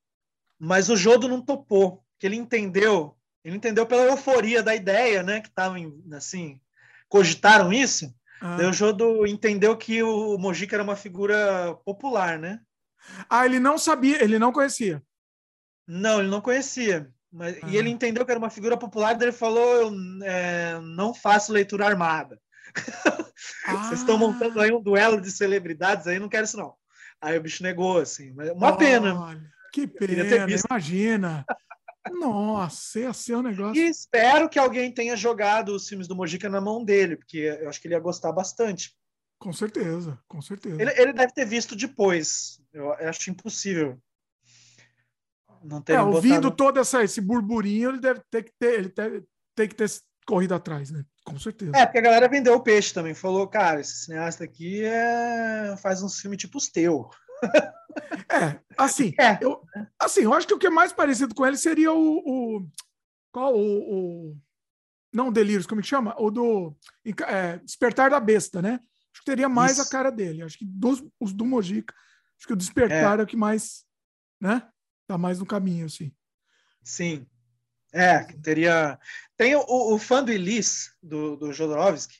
Mas 0.59 0.89
o 0.89 0.95
Jodo 0.95 1.27
não 1.27 1.41
topou, 1.41 2.03
que 2.19 2.27
ele 2.27 2.35
entendeu, 2.35 3.17
ele 3.43 3.55
entendeu 3.55 3.85
pela 3.85 4.03
euforia 4.03 4.61
da 4.61 4.75
ideia, 4.75 5.23
né? 5.23 5.41
Que 5.41 5.47
estavam 5.47 5.77
assim, 6.13 6.59
cogitaram 7.09 7.73
isso. 7.73 8.13
Ah. 8.39 8.57
Daí 8.57 8.67
o 8.67 8.73
Jodo 8.73 9.25
entendeu 9.25 9.75
que 9.75 10.03
o 10.03 10.37
Mojica 10.37 10.75
era 10.75 10.83
uma 10.83 10.95
figura 10.95 11.75
popular, 11.83 12.37
né? 12.37 12.59
Ah, 13.29 13.45
ele 13.45 13.59
não 13.59 13.77
sabia, 13.77 14.23
ele 14.23 14.37
não 14.37 14.51
conhecia. 14.51 15.01
Não, 15.87 16.19
ele 16.19 16.29
não 16.29 16.41
conhecia. 16.41 17.11
Mas, 17.31 17.57
ah. 17.63 17.67
E 17.67 17.77
ele 17.77 17.89
entendeu 17.89 18.25
que 18.25 18.31
era 18.31 18.39
uma 18.39 18.49
figura 18.49 18.77
popular, 18.77 19.15
daí 19.15 19.29
ele 19.29 19.35
falou: 19.35 19.63
eu 19.63 19.91
é, 20.23 20.79
não 20.79 21.13
faço 21.13 21.51
leitura 21.51 21.87
armada. 21.87 22.39
Ah. 23.65 23.75
Vocês 23.87 23.99
estão 23.99 24.17
montando 24.17 24.59
aí 24.59 24.71
um 24.71 24.81
duelo 24.81 25.21
de 25.21 25.31
celebridades 25.31 26.07
aí, 26.07 26.19
não 26.19 26.29
quero 26.29 26.45
isso, 26.45 26.57
não. 26.57 26.75
Aí 27.19 27.37
o 27.37 27.41
bicho 27.41 27.61
negou, 27.61 27.99
assim. 27.99 28.33
Uma 28.55 28.75
pena. 28.75 29.39
Que 29.71 29.87
pena, 29.87 30.47
imagina. 30.69 31.45
Nossa, 32.09 32.99
ia 32.99 33.13
ser 33.13 33.35
um 33.35 33.43
negócio. 33.43 33.79
E 33.79 33.87
espero 33.87 34.49
que 34.49 34.57
alguém 34.57 34.91
tenha 34.91 35.15
jogado 35.15 35.69
os 35.69 35.87
filmes 35.87 36.07
do 36.07 36.15
Mojica 36.15 36.49
na 36.49 36.59
mão 36.59 36.83
dele, 36.83 37.15
porque 37.15 37.37
eu 37.37 37.69
acho 37.69 37.79
que 37.79 37.87
ele 37.87 37.93
ia 37.93 37.99
gostar 37.99 38.31
bastante. 38.31 38.95
Com 39.37 39.53
certeza, 39.53 40.19
com 40.27 40.41
certeza. 40.41 40.81
Ele, 40.81 40.91
ele 40.99 41.13
deve 41.13 41.33
ter 41.33 41.45
visto 41.45 41.75
depois. 41.75 42.59
Eu 42.73 42.93
acho 42.93 43.29
impossível. 43.29 43.99
Não 45.63 45.81
ter 45.81 45.93
é, 45.93 46.01
ouvindo 46.01 46.49
botado... 46.49 46.55
todo 46.55 46.79
essa, 46.79 47.03
esse 47.03 47.21
burburinho, 47.21 47.89
ele 47.89 47.99
deve 47.99 48.21
ter 48.31 48.43
que 48.43 48.51
ter, 48.59 48.79
ele 48.79 48.89
ter, 48.89 49.23
ter 49.55 49.67
que 49.67 49.75
ter 49.75 49.89
corrido 50.25 50.55
atrás, 50.55 50.89
né? 50.89 51.05
Com 51.25 51.37
certeza. 51.37 51.71
É, 51.75 51.85
porque 51.85 51.99
a 51.99 52.01
galera 52.01 52.27
vendeu 52.27 52.55
o 52.55 52.63
peixe 52.63 52.93
também. 52.93 53.13
Falou, 53.13 53.47
cara, 53.47 53.79
esse 53.79 54.05
cineasta 54.05 54.43
aqui 54.43 54.83
é... 54.83 55.75
faz 55.81 56.01
uns 56.01 56.19
filmes 56.19 56.39
tipo 56.39 56.57
os 56.57 56.67
teu. 56.67 57.09
É, 58.29 58.59
assim, 58.77 59.13
é. 59.19 59.37
Eu, 59.41 59.61
assim, 59.99 60.21
eu 60.21 60.33
acho 60.33 60.47
que 60.47 60.53
o 60.53 60.59
que 60.59 60.67
é 60.67 60.71
mais 60.71 60.93
parecido 60.93 61.35
com 61.35 61.45
ele 61.45 61.57
seria 61.57 61.91
o. 61.91 62.17
o 62.25 62.69
qual 63.31 63.55
o, 63.55 64.29
o. 64.29 64.37
Não 65.13 65.31
Delírios, 65.31 65.65
como 65.65 65.81
é 65.81 65.83
que 65.83 65.89
chama? 65.89 66.15
O 66.17 66.31
do 66.31 66.75
é, 67.27 67.57
Despertar 67.57 68.09
da 68.09 68.19
Besta, 68.19 68.61
né? 68.61 68.79
Acho 69.13 69.21
que 69.21 69.25
teria 69.25 69.49
mais 69.49 69.73
Isso. 69.73 69.81
a 69.81 69.89
cara 69.89 70.09
dele. 70.09 70.41
Acho 70.41 70.57
que 70.57 70.65
dos, 70.65 71.03
os 71.19 71.33
do 71.33 71.45
Mojica, 71.45 71.93
acho 72.37 72.47
que 72.47 72.53
o 72.53 72.57
Despertar 72.57 73.19
é. 73.19 73.21
é 73.21 73.23
o 73.23 73.27
que 73.27 73.35
mais. 73.35 73.85
Né? 74.39 74.65
Tá 75.07 75.17
mais 75.17 75.39
no 75.39 75.45
caminho, 75.45 75.85
assim. 75.85 76.13
Sim. 76.83 77.27
É, 77.93 78.23
teria. 78.41 78.99
Tem 79.37 79.55
o, 79.55 79.63
o 79.67 79.99
fã 79.99 80.23
do 80.23 80.31
Elis, 80.31 80.91
do, 81.01 81.35
do 81.35 81.53
Jodorowsky. 81.53 82.15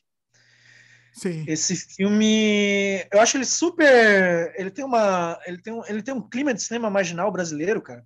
Sim. 1.14 1.44
Esse 1.48 1.76
filme, 1.76 3.06
eu 3.12 3.20
acho 3.20 3.38
ele 3.38 3.46
super. 3.46 4.54
Ele 4.58 4.72
tem 4.72 4.86
uma. 4.86 5.40
Ele 5.46 5.62
tem 5.62 5.74
um, 5.74 5.86
ele 5.86 6.02
tem 6.02 6.14
um 6.14 6.22
clima 6.22 6.54
de 6.54 6.62
cinema 6.62 6.90
marginal 6.90 7.32
brasileiro, 7.32 7.82
cara. 7.82 8.06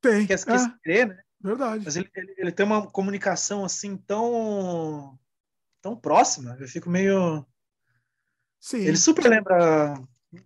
Tem. 0.00 0.26
Que 0.26 0.32
é, 0.32 0.36
que 0.36 0.50
é. 0.50 0.72
Crer, 0.82 1.08
né? 1.08 1.18
Verdade. 1.40 1.84
Mas 1.84 1.96
ele, 1.96 2.10
ele, 2.14 2.34
ele, 2.38 2.52
tem 2.52 2.64
uma 2.64 2.88
comunicação 2.90 3.64
assim 3.64 3.96
tão. 3.96 5.18
tão 5.80 5.96
próxima. 5.96 6.56
Eu 6.60 6.68
fico 6.68 6.88
meio. 6.88 7.44
Sim. 8.60 8.78
Ele 8.78 8.96
super 8.96 9.28
lembra 9.28 9.94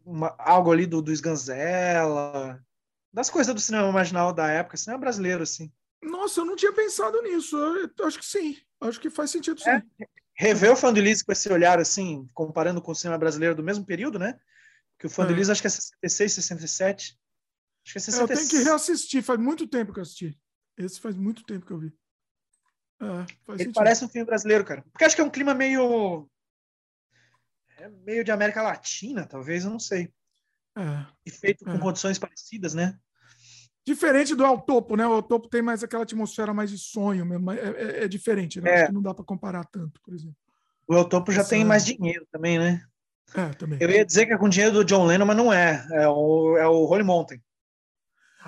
uma, 0.05 0.35
algo 0.39 0.73
ali 0.73 0.87
do, 0.87 1.03
do 1.03 1.13
Sganzella, 1.13 2.63
das 3.13 3.29
coisas 3.29 3.55
do 3.55 3.61
cinema 3.61 3.91
marginal 3.93 4.33
da 4.33 4.49
época, 4.49 4.77
cinema 4.77 5.01
brasileiro, 5.01 5.43
assim. 5.43 5.73
Nossa, 6.03 6.41
eu 6.41 6.45
não 6.45 6.57
tinha 6.57 6.73
pensado 6.73 7.21
nisso. 7.23 7.57
Eu 7.57 8.07
acho 8.07 8.19
que 8.19 8.27
sim. 8.27 8.57
Acho 8.81 9.01
que 9.01 9.09
faz 9.09 9.31
sentido 9.31 9.61
sim. 9.61 9.71
É, 9.71 9.83
rever 10.35 10.73
o 10.73 10.77
Fandulise 10.77 11.25
com 11.25 11.33
esse 11.33 11.51
olhar, 11.53 11.79
assim, 11.79 12.29
comparando 12.35 12.83
com 12.83 12.91
o 12.91 12.95
cinema 12.95 13.19
brasileiro 13.19 13.55
do 13.55 13.63
mesmo 13.63 13.87
período, 13.87 14.19
né? 14.19 14.39
Que 14.99 15.07
o 15.07 15.11
Fandulise 15.11 15.51
é. 15.51 15.53
acho 15.53 15.61
que 15.61 15.69
é 15.69 15.71
66, 15.71 16.33
67. 16.33 17.19
Acho 17.85 17.93
que 17.93 17.99
é 17.99 18.01
66. 18.01 18.19
É, 18.19 18.23
eu 18.23 18.37
tenho 18.37 18.51
que 18.51 18.69
reassistir. 18.69 19.23
Faz 19.23 19.39
muito 19.39 19.67
tempo 19.67 19.93
que 19.93 20.01
eu 20.01 20.03
assisti. 20.03 20.39
Esse 20.77 21.01
faz 21.01 21.15
muito 21.15 21.45
tempo 21.45 21.67
que 21.67 21.73
eu 21.73 21.79
vi. 21.79 21.93
É, 23.01 23.27
Ele 23.49 23.59
sentido. 23.59 23.75
parece 23.75 24.05
um 24.05 24.09
filme 24.09 24.27
brasileiro, 24.27 24.65
cara. 24.65 24.83
Porque 24.93 25.05
acho 25.05 25.15
que 25.15 25.23
é 25.23 25.25
um 25.25 25.31
clima 25.31 25.55
meio. 25.55 26.29
É 27.77 27.89
meio 27.89 28.25
de 28.25 28.31
América 28.31 28.63
Latina, 28.63 29.27
talvez, 29.27 29.65
eu 29.65 29.71
não 29.71 29.79
sei. 29.79 30.13
É. 30.77 31.07
E 31.27 31.31
feito 31.31 31.65
com 31.65 31.73
é. 31.73 31.79
condições 31.79 32.19
parecidas, 32.19 32.75
né? 32.75 32.99
Diferente 33.85 34.35
do 34.35 34.45
Altopo, 34.45 34.97
né? 34.97 35.07
O 35.07 35.13
Altopo 35.13 35.49
tem 35.49 35.61
mais 35.61 35.83
aquela 35.83 36.05
atmosfera 36.05 36.55
mais 36.55 36.71
de 36.71 36.79
sonho 36.79 37.27
mesmo. 37.27 37.51
É, 37.51 37.57
é, 37.57 38.05
é 38.05 38.09
diferente, 38.09 38.61
né? 38.61 38.71
É. 38.71 38.75
Acho 38.75 38.87
que 38.87 38.93
não 38.93 39.03
dá 39.03 39.13
para 39.13 39.25
comparar 39.25 39.65
tanto, 39.65 40.01
por 40.03 40.15
exemplo. 40.15 40.37
O 40.87 40.95
Altopo 40.95 41.33
já 41.33 41.41
Essa... 41.41 41.51
tem 41.51 41.65
mais 41.65 41.85
dinheiro 41.85 42.27
também, 42.31 42.59
né? 42.59 42.85
É, 43.35 43.49
também. 43.51 43.79
Eu 43.81 43.91
ia 43.91 44.05
dizer 44.05 44.27
que 44.27 44.33
é 44.33 44.39
com 44.39 44.49
dinheiro 44.49 44.75
do 44.75 44.85
John 44.85 45.07
Lennon, 45.07 45.25
mas 45.25 45.37
não 45.37 45.53
é. 45.53 45.87
É 45.93 46.09
o, 46.09 46.57
é 46.57 46.67
o 46.69 46.85
Holy 46.85 47.03
Mountain. 47.03 47.41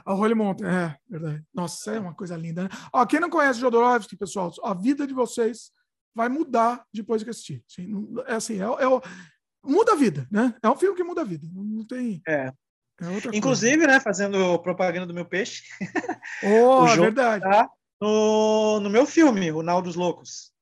A 0.04 0.14
Holy 0.14 0.34
Mountain, 0.34 0.66
é, 0.66 0.96
verdade. 1.08 1.44
Nossa, 1.54 1.92
é 1.92 2.00
uma 2.00 2.14
coisa 2.14 2.36
linda, 2.36 2.64
né? 2.64 2.68
Ó, 2.92 3.04
quem 3.06 3.20
não 3.20 3.30
conhece 3.30 3.60
Jodorowsky, 3.60 4.16
pessoal, 4.16 4.52
a 4.62 4.74
vida 4.74 5.06
de 5.06 5.14
vocês 5.14 5.70
vai 6.14 6.28
mudar 6.28 6.84
depois 6.92 7.22
que 7.22 7.30
assistir. 7.30 7.64
Assim, 7.68 8.14
é 8.26 8.34
assim, 8.34 8.60
é, 8.60 8.64
é, 8.64 9.00
muda 9.62 9.92
a 9.92 9.96
vida, 9.96 10.26
né? 10.30 10.54
É 10.62 10.68
um 10.68 10.76
filme 10.76 10.96
que 10.96 11.04
muda 11.04 11.22
a 11.22 11.24
vida. 11.24 11.46
Não 11.52 11.84
tem. 11.86 12.20
É. 12.26 12.52
É 13.00 13.36
Inclusive, 13.36 13.78
coisa. 13.78 13.92
né, 13.92 14.00
fazendo 14.00 14.58
propaganda 14.60 15.06
do 15.06 15.14
meu 15.14 15.24
peixe. 15.24 15.62
Oh, 16.42 16.84
o 16.84 16.86
verdade. 16.86 17.44
Tá 17.44 17.68
no, 18.00 18.80
no 18.80 18.90
meu 18.90 19.06
filme, 19.06 19.50
O 19.52 19.62
Nau 19.62 19.80
dos 19.80 19.94
Loucos. 19.94 20.52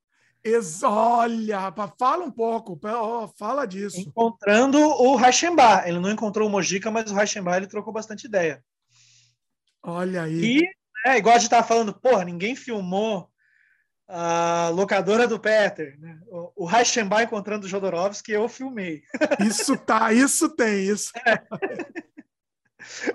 Ex 0.45 0.83
Olha, 0.83 1.59
rapaz, 1.59 1.93
fala 1.99 2.25
um 2.25 2.31
pouco, 2.31 2.79
oh, 2.85 3.29
fala 3.39 3.65
disso. 3.65 4.01
Encontrando 4.01 4.79
o 4.79 5.15
Reichenbach. 5.17 5.89
Ele 5.89 6.01
não 6.01 6.11
encontrou 6.11 6.49
o 6.49 6.51
Mojica, 6.51 6.91
mas 6.91 7.11
o 7.11 7.15
Reichenbach 7.15 7.57
ele 7.57 7.69
trocou 7.69 7.93
bastante 7.93 8.27
ideia. 8.27 8.63
Olha 9.83 10.23
aí. 10.23 10.61
E, 10.61 10.63
é, 11.07 11.17
igual 11.19 11.35
a 11.35 11.39
gente 11.39 11.47
estava 11.47 11.67
falando, 11.67 11.93
porra, 11.93 12.25
ninguém 12.25 12.57
filmou 12.57 13.29
a 14.09 14.69
locadora 14.73 15.27
do 15.27 15.39
Peter, 15.39 15.99
né? 15.99 16.19
o, 16.27 16.65
o 16.65 16.67
Reichenbach 16.67 17.25
encontrando 17.25 17.67
o 17.67 17.69
Jodorowsky, 17.69 18.33
eu 18.33 18.49
filmei. 18.49 19.03
Isso 19.41 19.77
tá, 19.77 20.13
isso 20.13 20.49
tem, 20.51 20.87
isso. 20.87 21.13
É. 21.25 21.41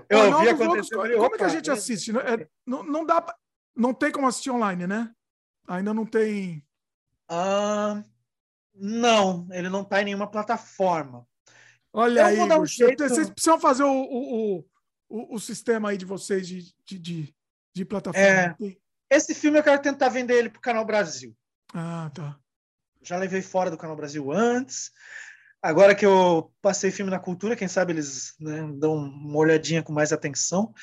Eu 0.09 0.33
ouvi 0.33 0.49
acontecer. 0.49 0.95
Como 0.95 1.23
opa, 1.23 1.35
é 1.35 1.37
que 1.37 1.43
a 1.43 1.49
gente 1.49 1.71
assiste? 1.71 2.11
É, 2.11 2.47
não, 2.65 2.83
não 2.83 3.05
dá, 3.05 3.25
não 3.75 3.93
tem 3.93 4.11
como 4.11 4.27
assistir 4.27 4.51
online, 4.51 4.87
né? 4.87 5.11
Ainda 5.67 5.93
não 5.93 6.05
tem. 6.05 6.63
Ah, 7.29 8.03
não, 8.73 9.47
ele 9.51 9.69
não 9.69 9.81
está 9.81 10.01
em 10.01 10.05
nenhuma 10.05 10.29
plataforma. 10.29 11.27
Olha 11.91 12.21
eu 12.21 12.25
aí, 12.25 12.59
um 12.59 12.65
jeito... 12.65 13.07
vocês 13.07 13.29
precisam 13.29 13.59
fazer 13.59 13.83
o, 13.83 13.89
o, 13.91 14.59
o, 15.09 15.35
o, 15.35 15.39
sistema 15.39 15.89
aí 15.89 15.97
de 15.97 16.05
vocês 16.05 16.47
de, 16.47 16.73
de, 16.85 16.99
de, 16.99 17.35
de 17.73 17.85
plataforma. 17.85 18.27
É, 18.27 18.55
esse 19.09 19.33
filme 19.33 19.57
eu 19.57 19.63
quero 19.63 19.81
tentar 19.81 20.09
vender 20.09 20.35
ele 20.35 20.49
para 20.49 20.59
o 20.59 20.61
Canal 20.61 20.85
Brasil. 20.85 21.35
Ah, 21.73 22.11
tá. 22.13 22.37
Já 23.01 23.17
levei 23.17 23.41
fora 23.41 23.71
do 23.71 23.77
Canal 23.77 23.95
Brasil 23.95 24.31
antes. 24.31 24.91
Agora 25.67 25.93
que 25.93 26.05
eu 26.05 26.49
passei 26.61 26.91
filme 26.91 27.11
na 27.11 27.19
cultura, 27.19 27.53
quem 27.53 27.67
sabe 27.67 27.91
eles 27.91 28.33
né, 28.39 28.65
dão 28.77 28.95
uma 28.95 29.37
olhadinha 29.37 29.83
com 29.83 29.91
mais 29.91 30.13
atenção. 30.13 30.73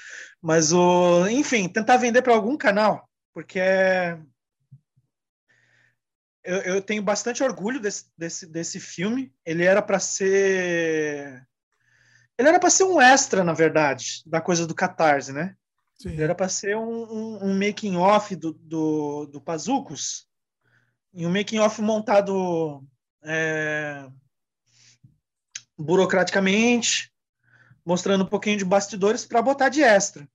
Mas, 0.42 0.74
o, 0.74 1.26
enfim, 1.26 1.66
tentar 1.70 1.96
vender 1.96 2.20
para 2.20 2.34
algum 2.34 2.54
canal, 2.54 3.08
porque 3.32 3.58
é, 3.58 4.18
eu, 6.44 6.58
eu, 6.58 6.82
tenho 6.82 7.02
bastante 7.02 7.42
orgulho 7.42 7.80
desse, 7.80 8.10
desse, 8.14 8.46
desse 8.46 8.78
filme. 8.78 9.32
Ele 9.42 9.64
era 9.64 9.80
para 9.80 9.98
ser. 9.98 11.42
Ele 12.36 12.48
era 12.50 12.60
para 12.60 12.68
ser 12.68 12.84
um 12.84 13.00
extra, 13.00 13.42
na 13.42 13.54
verdade, 13.54 14.22
da 14.26 14.38
coisa 14.38 14.66
do 14.66 14.74
Catarse, 14.74 15.32
né? 15.32 15.56
Sim. 15.94 16.10
Ele 16.10 16.24
era 16.24 16.34
para 16.34 16.50
ser 16.50 16.76
um, 16.76 17.04
um, 17.04 17.38
um 17.44 17.58
making-off 17.58 18.36
do, 18.36 18.52
do, 18.52 19.24
do 19.32 19.40
Pazucos. 19.40 20.28
E 21.14 21.26
um 21.26 21.32
making-off 21.32 21.80
montado. 21.80 22.84
É 23.22 24.06
burocraticamente, 25.76 27.12
mostrando 27.84 28.24
um 28.24 28.28
pouquinho 28.28 28.56
de 28.56 28.64
bastidores 28.64 29.24
para 29.26 29.42
botar 29.42 29.68
de 29.68 29.82
extra. 29.82 30.28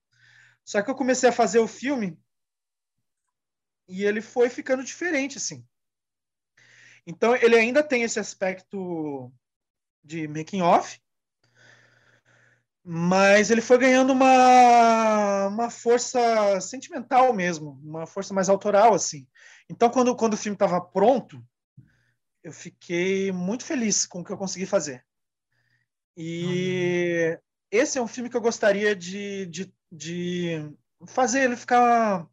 Só 0.63 0.81
que 0.81 0.89
eu 0.89 0.95
comecei 0.95 1.29
a 1.29 1.33
fazer 1.33 1.59
o 1.59 1.67
filme 1.67 2.17
e 3.87 4.03
ele 4.03 4.21
foi 4.21 4.49
ficando 4.49 4.83
diferente, 4.83 5.37
assim. 5.37 5.65
Então, 7.07 7.35
ele 7.35 7.55
ainda 7.55 7.81
tem 7.81 8.03
esse 8.03 8.19
aspecto 8.19 9.33
de 10.03 10.27
making 10.27 10.61
off, 10.61 11.01
mas 12.83 13.49
ele 13.49 13.61
foi 13.61 13.79
ganhando 13.79 14.13
uma, 14.13 15.47
uma 15.47 15.69
força 15.69 16.61
sentimental 16.61 17.33
mesmo, 17.33 17.79
uma 17.83 18.05
força 18.05 18.33
mais 18.33 18.47
autoral, 18.47 18.93
assim. 18.93 19.27
Então, 19.67 19.89
quando, 19.89 20.15
quando 20.15 20.33
o 20.33 20.37
filme 20.37 20.55
estava 20.55 20.79
pronto, 20.79 21.43
eu 22.43 22.53
fiquei 22.53 23.31
muito 23.31 23.65
feliz 23.65 24.05
com 24.05 24.21
o 24.21 24.23
que 24.23 24.31
eu 24.31 24.37
consegui 24.37 24.65
fazer. 24.65 25.03
E 26.17 27.37
esse 27.71 27.97
é 27.97 28.01
um 28.01 28.07
filme 28.07 28.29
que 28.29 28.37
eu 28.37 28.41
gostaria 28.41 28.95
de, 28.95 29.45
de, 29.45 29.73
de 29.91 30.71
fazer 31.07 31.41
ele 31.41 31.55
ficar 31.55 32.27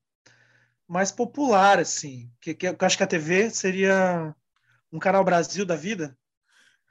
mais 0.88 1.10
popular, 1.10 1.78
assim. 1.78 2.30
Que, 2.40 2.54
que 2.54 2.68
eu 2.68 2.76
acho 2.80 2.96
que 2.96 3.02
a 3.02 3.08
TV 3.08 3.50
seria 3.50 4.34
um 4.92 4.98
canal 4.98 5.24
Brasil 5.24 5.64
da 5.64 5.76
vida. 5.76 6.16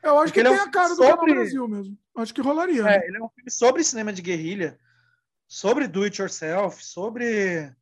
Eu 0.04 0.20
acho 0.20 0.32
que 0.32 0.40
ele 0.40 0.50
tem 0.50 0.58
é 0.58 0.62
um 0.62 0.66
a 0.66 0.72
cara 0.72 0.90
do 0.90 0.96
sobre... 0.96 1.12
canal 1.12 1.26
Brasil 1.26 1.68
mesmo. 1.68 1.98
Acho 2.16 2.34
que 2.34 2.42
rolaria. 2.42 2.82
É, 2.82 3.00
né? 3.00 3.08
ele 3.08 3.18
é 3.18 3.24
um 3.24 3.30
filme 3.30 3.52
sobre 3.52 3.84
cinema 3.84 4.14
de 4.14 4.22
guerrilha, 4.22 4.80
sobre 5.48 5.88
do 5.88 6.04
it 6.04 6.22
yourself, 6.22 6.84
sobre 6.84 7.74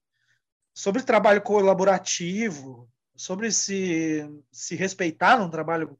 sobre 0.73 1.03
trabalho 1.03 1.41
colaborativo, 1.41 2.89
sobre 3.15 3.51
se 3.51 4.27
se 4.51 4.75
respeitar 4.75 5.37
num 5.37 5.49
trabalho 5.49 5.99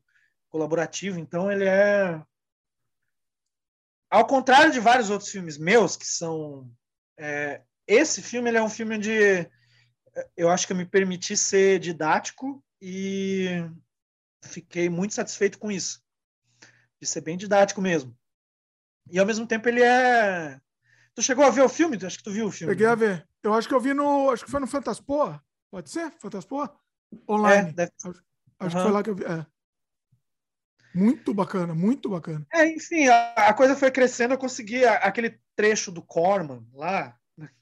colaborativo. 0.49 1.19
Então 1.19 1.51
ele 1.51 1.65
é 1.65 2.21
ao 4.13 4.27
contrário 4.27 4.71
de 4.71 4.79
vários 4.79 5.09
outros 5.09 5.31
filmes 5.31 5.57
meus, 5.57 5.97
que 5.97 6.05
são. 6.05 6.71
É, 7.17 7.63
esse 7.87 8.21
filme 8.21 8.51
é 8.51 8.61
um 8.61 8.69
filme 8.69 8.99
de. 8.99 9.49
Eu 10.37 10.51
acho 10.51 10.67
que 10.67 10.73
eu 10.73 10.77
me 10.77 10.85
permiti 10.85 11.35
ser 11.35 11.79
didático 11.79 12.63
e 12.79 13.47
fiquei 14.43 14.87
muito 14.87 15.15
satisfeito 15.15 15.57
com 15.57 15.71
isso. 15.71 15.99
De 17.01 17.07
ser 17.07 17.21
bem 17.21 17.35
didático 17.35 17.81
mesmo. 17.81 18.15
E 19.09 19.17
ao 19.17 19.25
mesmo 19.25 19.47
tempo 19.47 19.67
ele 19.67 19.81
é. 19.81 20.61
Tu 21.15 21.23
chegou 21.23 21.43
a 21.43 21.49
ver 21.49 21.63
o 21.63 21.69
filme? 21.69 21.97
Acho 22.05 22.17
que 22.19 22.23
tu 22.23 22.31
viu 22.31 22.45
o 22.45 22.51
filme. 22.51 22.71
Peguei 22.71 22.87
a 22.87 22.95
ver. 22.95 23.27
Eu 23.41 23.51
acho 23.51 23.67
que 23.67 23.73
eu 23.73 23.81
vi 23.81 23.95
no. 23.95 24.29
Acho 24.29 24.45
que 24.45 24.51
foi 24.51 24.59
no 24.59 24.67
Fantaspoa. 24.67 25.43
Pode 25.71 25.89
ser? 25.89 26.11
Fantaspoa? 26.19 26.79
Online. 27.27 27.69
É, 27.69 27.73
deve... 27.73 27.91
Acho, 27.99 28.09
acho 28.59 28.77
uhum. 28.77 28.83
que 28.83 28.87
foi 28.87 28.91
lá 28.91 29.03
que 29.03 29.09
eu 29.09 29.15
vi. 29.15 29.23
É. 29.25 29.52
Muito 30.93 31.33
bacana, 31.33 31.73
muito 31.73 32.09
bacana. 32.09 32.45
É, 32.53 32.67
enfim, 32.67 33.07
a, 33.07 33.33
a 33.33 33.53
coisa 33.53 33.75
foi 33.75 33.89
crescendo, 33.89 34.33
eu 34.35 34.37
consegui 34.37 34.85
a, 34.85 34.95
aquele 34.95 35.39
trecho 35.55 35.91
do 35.91 36.01
Corman 36.01 36.65
lá. 36.73 37.17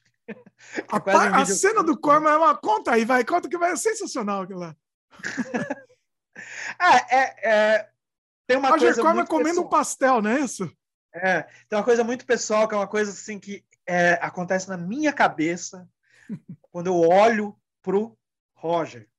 A, 0.88 1.11
é 1.11 1.42
a 1.42 1.45
cena 1.45 1.84
do 1.84 2.00
Corman 2.00 2.32
é 2.32 2.38
uma. 2.38 2.56
Conta 2.56 2.92
aí, 2.92 3.03
vai, 3.03 3.26
conta 3.26 3.50
que 3.50 3.58
vai, 3.58 3.72
é 3.72 3.76
sensacional 3.76 4.43
aquilo 4.43 4.60
lá. 4.60 4.76
ah, 6.80 6.98
é, 7.10 7.50
é, 7.50 7.90
tem 8.48 8.58
uma 8.58 8.69
Roger 8.69 8.90
coisa 8.90 9.01
Corman 9.01 9.26
comendo 9.26 9.61
um 9.61 9.68
pastel, 9.68 10.22
não 10.22 10.30
é 10.30 10.40
isso? 10.40 10.72
É, 11.14 11.43
tem 11.68 11.77
uma 11.77 11.84
coisa 11.84 12.03
muito 12.03 12.26
pessoal, 12.26 12.68
que 12.68 12.76
é 12.76 12.77
uma 12.77 12.88
coisa 12.88 13.11
assim 13.11 13.40
que 13.40 13.66
é, 13.85 14.14
acontece 14.22 14.69
na 14.69 14.77
minha 14.77 15.11
cabeça 15.11 15.90
quando 16.72 16.88
eu 16.88 17.00
olho 17.00 17.58
pro 17.82 18.18
Roger. 18.56 19.10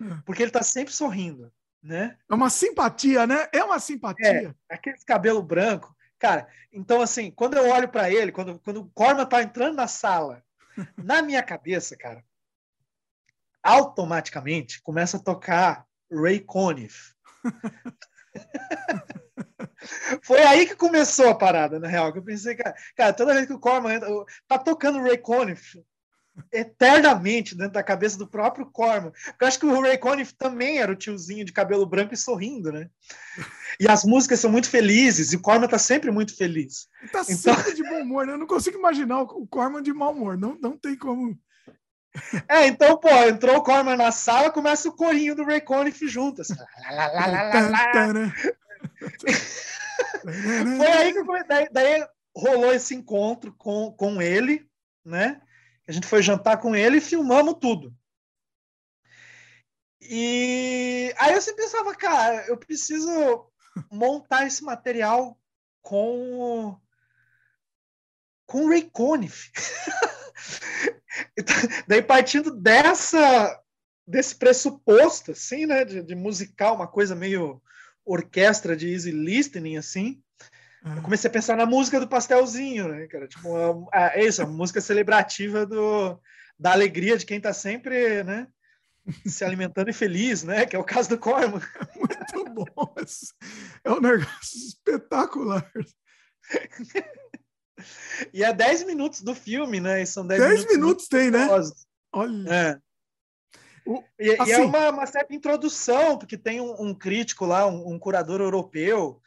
É. 0.00 0.22
Porque 0.24 0.42
ele 0.42 0.50
tá 0.50 0.62
sempre 0.62 0.94
sorrindo, 0.94 1.52
né? 1.82 2.16
É 2.30 2.34
uma 2.34 2.48
simpatia, 2.48 3.26
né? 3.26 3.48
É 3.52 3.64
uma 3.64 3.80
simpatia. 3.80 4.54
É, 4.68 4.74
aquele 4.74 4.98
cabelo 5.04 5.42
branco. 5.42 5.94
Cara, 6.18 6.46
então 6.72 7.02
assim, 7.02 7.30
quando 7.30 7.56
eu 7.56 7.68
olho 7.68 7.88
para 7.88 8.10
ele, 8.10 8.30
quando, 8.30 8.58
quando 8.60 8.82
o 8.82 8.90
Corman 8.90 9.26
tá 9.26 9.42
entrando 9.42 9.74
na 9.74 9.88
sala, 9.88 10.44
na 10.96 11.20
minha 11.20 11.42
cabeça, 11.42 11.96
cara, 11.96 12.24
automaticamente 13.62 14.80
começa 14.82 15.16
a 15.16 15.22
tocar 15.22 15.86
Ray 16.10 16.40
Conniff. 16.40 17.12
Foi 20.22 20.40
aí 20.42 20.66
que 20.66 20.76
começou 20.76 21.28
a 21.28 21.34
parada, 21.34 21.80
na 21.80 21.88
real. 21.88 22.12
Que 22.12 22.20
eu 22.20 22.24
pensei, 22.24 22.54
cara, 22.54 22.76
cara 22.94 23.12
toda 23.12 23.34
vez 23.34 23.46
que 23.46 23.52
o 23.52 23.58
Corman 23.58 23.96
entra, 23.96 24.08
tá 24.46 24.56
tocando 24.58 25.02
Ray 25.02 25.18
Conniff 25.18 25.82
eternamente 26.50 27.54
dentro 27.54 27.74
da 27.74 27.82
cabeça 27.82 28.16
do 28.16 28.26
próprio 28.26 28.66
Corman. 28.66 29.10
Porque 29.10 29.44
eu 29.44 29.48
acho 29.48 29.58
que 29.58 29.66
o 29.66 29.80
Ray 29.80 29.98
Conniff 29.98 30.34
também 30.34 30.78
era 30.78 30.92
o 30.92 30.96
tiozinho 30.96 31.44
de 31.44 31.52
cabelo 31.52 31.86
branco 31.86 32.14
e 32.14 32.16
sorrindo, 32.16 32.72
né? 32.72 32.88
E 33.78 33.88
as 33.88 34.04
músicas 34.04 34.40
são 34.40 34.50
muito 34.50 34.68
felizes, 34.68 35.32
e 35.32 35.36
o 35.36 35.40
Corman 35.40 35.68
tá 35.68 35.78
sempre 35.78 36.10
muito 36.10 36.36
feliz. 36.36 36.88
Tá 37.12 37.22
então... 37.28 37.54
sempre 37.54 37.74
de 37.74 37.82
bom 37.82 38.02
humor, 38.02 38.26
né? 38.26 38.34
Eu 38.34 38.38
não 38.38 38.46
consigo 38.46 38.78
imaginar 38.78 39.22
o 39.22 39.46
Corman 39.46 39.82
de 39.82 39.92
mau 39.92 40.12
humor. 40.12 40.36
Não, 40.36 40.56
não 40.60 40.76
tem 40.76 40.96
como. 40.96 41.38
É, 42.48 42.66
então, 42.66 42.98
pô, 42.98 43.08
entrou 43.08 43.56
o 43.56 43.62
Corman 43.62 43.96
na 43.96 44.12
sala, 44.12 44.50
começa 44.50 44.88
o 44.88 44.96
corinho 44.96 45.34
do 45.34 45.44
Ray 45.44 45.60
Conniff 45.60 46.06
junto. 46.08 46.42
Assim. 46.42 46.54
Foi 50.76 50.86
aí 50.86 51.12
que 51.12 51.24
foi, 51.24 51.44
daí, 51.44 51.68
daí, 51.72 52.06
rolou 52.34 52.72
esse 52.72 52.94
encontro 52.94 53.52
com, 53.56 53.92
com 53.92 54.20
ele, 54.20 54.66
né? 55.04 55.40
A 55.86 55.92
gente 55.92 56.06
foi 56.06 56.22
jantar 56.22 56.58
com 56.60 56.74
ele 56.74 56.98
e 56.98 57.00
filmamos 57.00 57.56
tudo. 57.60 57.94
E 60.00 61.14
aí 61.16 61.34
eu 61.34 61.40
sempre 61.40 61.64
pensava, 61.64 61.94
cara, 61.94 62.46
eu 62.46 62.56
preciso 62.56 63.50
montar 63.90 64.46
esse 64.46 64.62
material 64.62 65.38
com 65.80 66.78
com 68.46 68.68
Ray 68.68 68.90
Conniff. 68.90 69.50
então, 71.38 71.54
daí 71.86 72.02
partindo 72.02 72.50
dessa 72.50 73.58
desse 74.06 74.34
pressuposto, 74.34 75.32
assim, 75.32 75.64
né, 75.64 75.84
de, 75.84 76.02
de 76.02 76.14
musical, 76.14 76.74
uma 76.74 76.88
coisa 76.88 77.14
meio 77.14 77.62
orquestra 78.04 78.76
de 78.76 78.92
easy 78.92 79.10
listening, 79.10 79.76
assim, 79.76 80.21
eu 80.84 80.92
ah. 80.92 81.00
comecei 81.00 81.28
a 81.28 81.32
pensar 81.32 81.56
na 81.56 81.66
música 81.66 82.00
do 82.00 82.08
pastelzinho, 82.08 82.88
né, 82.88 83.06
cara? 83.06 83.28
Tipo, 83.28 83.88
é, 83.92 84.20
é 84.20 84.26
isso, 84.26 84.42
a 84.42 84.46
música 84.46 84.80
celebrativa 84.80 85.64
do, 85.64 86.18
da 86.58 86.72
alegria 86.72 87.16
de 87.16 87.24
quem 87.24 87.40
tá 87.40 87.52
sempre, 87.52 88.24
né? 88.24 88.48
Se 89.26 89.44
alimentando 89.44 89.90
e 89.90 89.92
feliz, 89.92 90.42
né? 90.42 90.66
Que 90.66 90.76
é 90.76 90.78
o 90.78 90.84
caso 90.84 91.08
do 91.08 91.18
Corman. 91.18 91.60
Muito 91.96 92.44
bom. 92.54 92.94
É 93.84 93.90
um 93.90 94.00
negócio 94.00 94.58
espetacular. 94.58 95.70
e 98.32 98.44
é 98.44 98.52
10 98.52 98.84
minutos 98.84 99.22
do 99.22 99.34
filme, 99.34 99.80
né? 99.80 100.02
E 100.02 100.06
são 100.06 100.26
10, 100.26 100.40
10 100.40 100.50
minutos, 100.52 100.76
minutos 100.76 101.08
tem, 101.08 101.30
né? 101.30 101.48
Olha. 102.12 102.48
É. 102.48 102.78
O, 103.84 104.02
e, 104.18 104.30
assim, 104.30 104.50
e, 104.50 104.52
é 104.52 104.54
assim 104.54 104.62
uma, 104.62 104.90
uma, 104.90 105.06
certa 105.06 105.34
introdução, 105.34 106.16
porque 106.16 106.38
tem 106.38 106.60
um, 106.60 106.80
um 106.80 106.94
crítico 106.94 107.44
lá, 107.44 107.66
um, 107.66 107.94
um, 107.94 107.98
curador 107.98 108.40
europeu, 108.40 109.20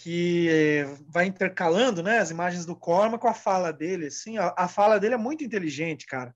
que 0.00 0.84
vai 1.08 1.26
intercalando 1.26 2.02
né, 2.02 2.18
as 2.18 2.30
imagens 2.30 2.64
do 2.64 2.76
Corma 2.76 3.18
com 3.18 3.26
a 3.26 3.34
fala 3.34 3.72
dele. 3.72 4.06
Assim, 4.06 4.38
a, 4.38 4.54
a 4.56 4.68
fala 4.68 4.98
dele 4.98 5.14
é 5.14 5.18
muito 5.18 5.42
inteligente, 5.42 6.06
cara. 6.06 6.34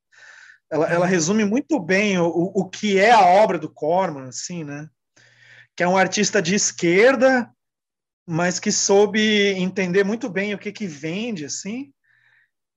Ela, 0.71 0.87
ela 0.89 1.05
uhum. 1.05 1.11
resume 1.11 1.45
muito 1.45 1.79
bem 1.79 2.19
o, 2.19 2.27
o 2.27 2.69
que 2.69 2.99
é 2.99 3.13
a 3.13 3.25
obra 3.25 3.59
do 3.59 3.73
Corman, 3.73 4.29
assim, 4.29 4.65
né? 4.65 4.89
Que 5.77 5.83
é 5.83 5.89
um 5.89 5.97
artista 5.97 6.43
de 6.43 6.55
esquerda, 6.55 7.51
mas 8.27 8.59
que 8.59 8.73
soube 8.73 9.21
entender 9.53 10.05
muito 10.05 10.29
bem 10.29 10.55
o 10.55 10.59
que 10.59 10.73
que 10.73 10.87
vende, 10.87 11.45
assim. 11.45 11.93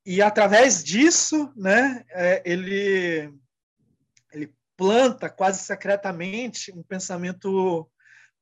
E 0.05 0.21
através 0.21 0.83
disso, 0.83 1.51
né, 1.55 2.03
é, 2.11 2.43
ele 2.45 3.33
planta 4.77 5.29
quase 5.29 5.63
secretamente 5.63 6.71
um 6.71 6.83
pensamento 6.83 7.89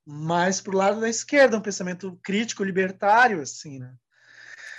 mais 0.06 0.60
para 0.60 0.74
o 0.74 0.78
lado 0.78 1.00
da 1.00 1.10
esquerda, 1.10 1.58
um 1.58 1.62
pensamento 1.62 2.20
crítico, 2.24 2.64
libertário, 2.64 3.42
assim, 3.42 3.80
né? 3.80 3.94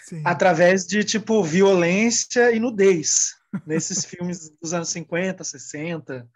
Sim. 0.04 0.22
Através 0.24 0.86
de, 0.86 1.02
tipo, 1.02 1.42
violência 1.42 2.52
e 2.52 2.60
nudez, 2.60 3.34
nesses 3.66 4.04
filmes 4.04 4.50
dos 4.60 4.74
anos 4.74 4.90
50, 4.90 5.42
60, 5.42 6.28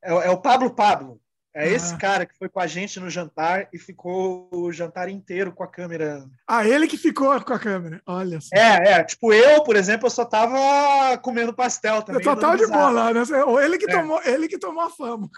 É, 0.01 0.11
é, 0.11 0.30
o 0.30 0.38
Pablo 0.38 0.73
Pablo. 0.73 1.21
É 1.53 1.63
ah. 1.63 1.67
esse 1.67 1.97
cara 1.97 2.25
que 2.25 2.38
foi 2.38 2.47
com 2.47 2.61
a 2.61 2.67
gente 2.67 2.97
no 2.99 3.09
jantar 3.09 3.67
e 3.73 3.77
ficou 3.77 4.47
o 4.51 4.71
jantar 4.71 5.09
inteiro 5.09 5.51
com 5.51 5.63
a 5.63 5.67
câmera. 5.67 6.25
Ah, 6.47 6.65
ele 6.65 6.88
que 6.88 6.97
ficou 6.97 7.39
com 7.41 7.53
a 7.53 7.59
câmera. 7.59 8.01
Olha 8.05 8.39
só. 8.39 8.55
É, 8.55 8.91
é. 8.91 9.03
Tipo, 9.03 9.33
eu, 9.33 9.61
por 9.63 9.75
exemplo, 9.75 10.07
eu 10.07 10.11
só 10.11 10.23
tava 10.23 11.17
comendo 11.17 11.53
pastel 11.53 12.01
também. 12.03 12.25
Eu 12.25 12.35
tava 12.38 12.57
de 12.57 12.67
boa 12.67 12.89
lá, 12.89 13.13
né? 13.13 13.21
Ele 13.63 13.77
que, 13.77 13.91
é. 13.91 13.93
tomou, 13.93 14.21
ele 14.23 14.47
que 14.47 14.57
tomou 14.57 14.83
a 14.83 14.89
fama. 14.89 15.30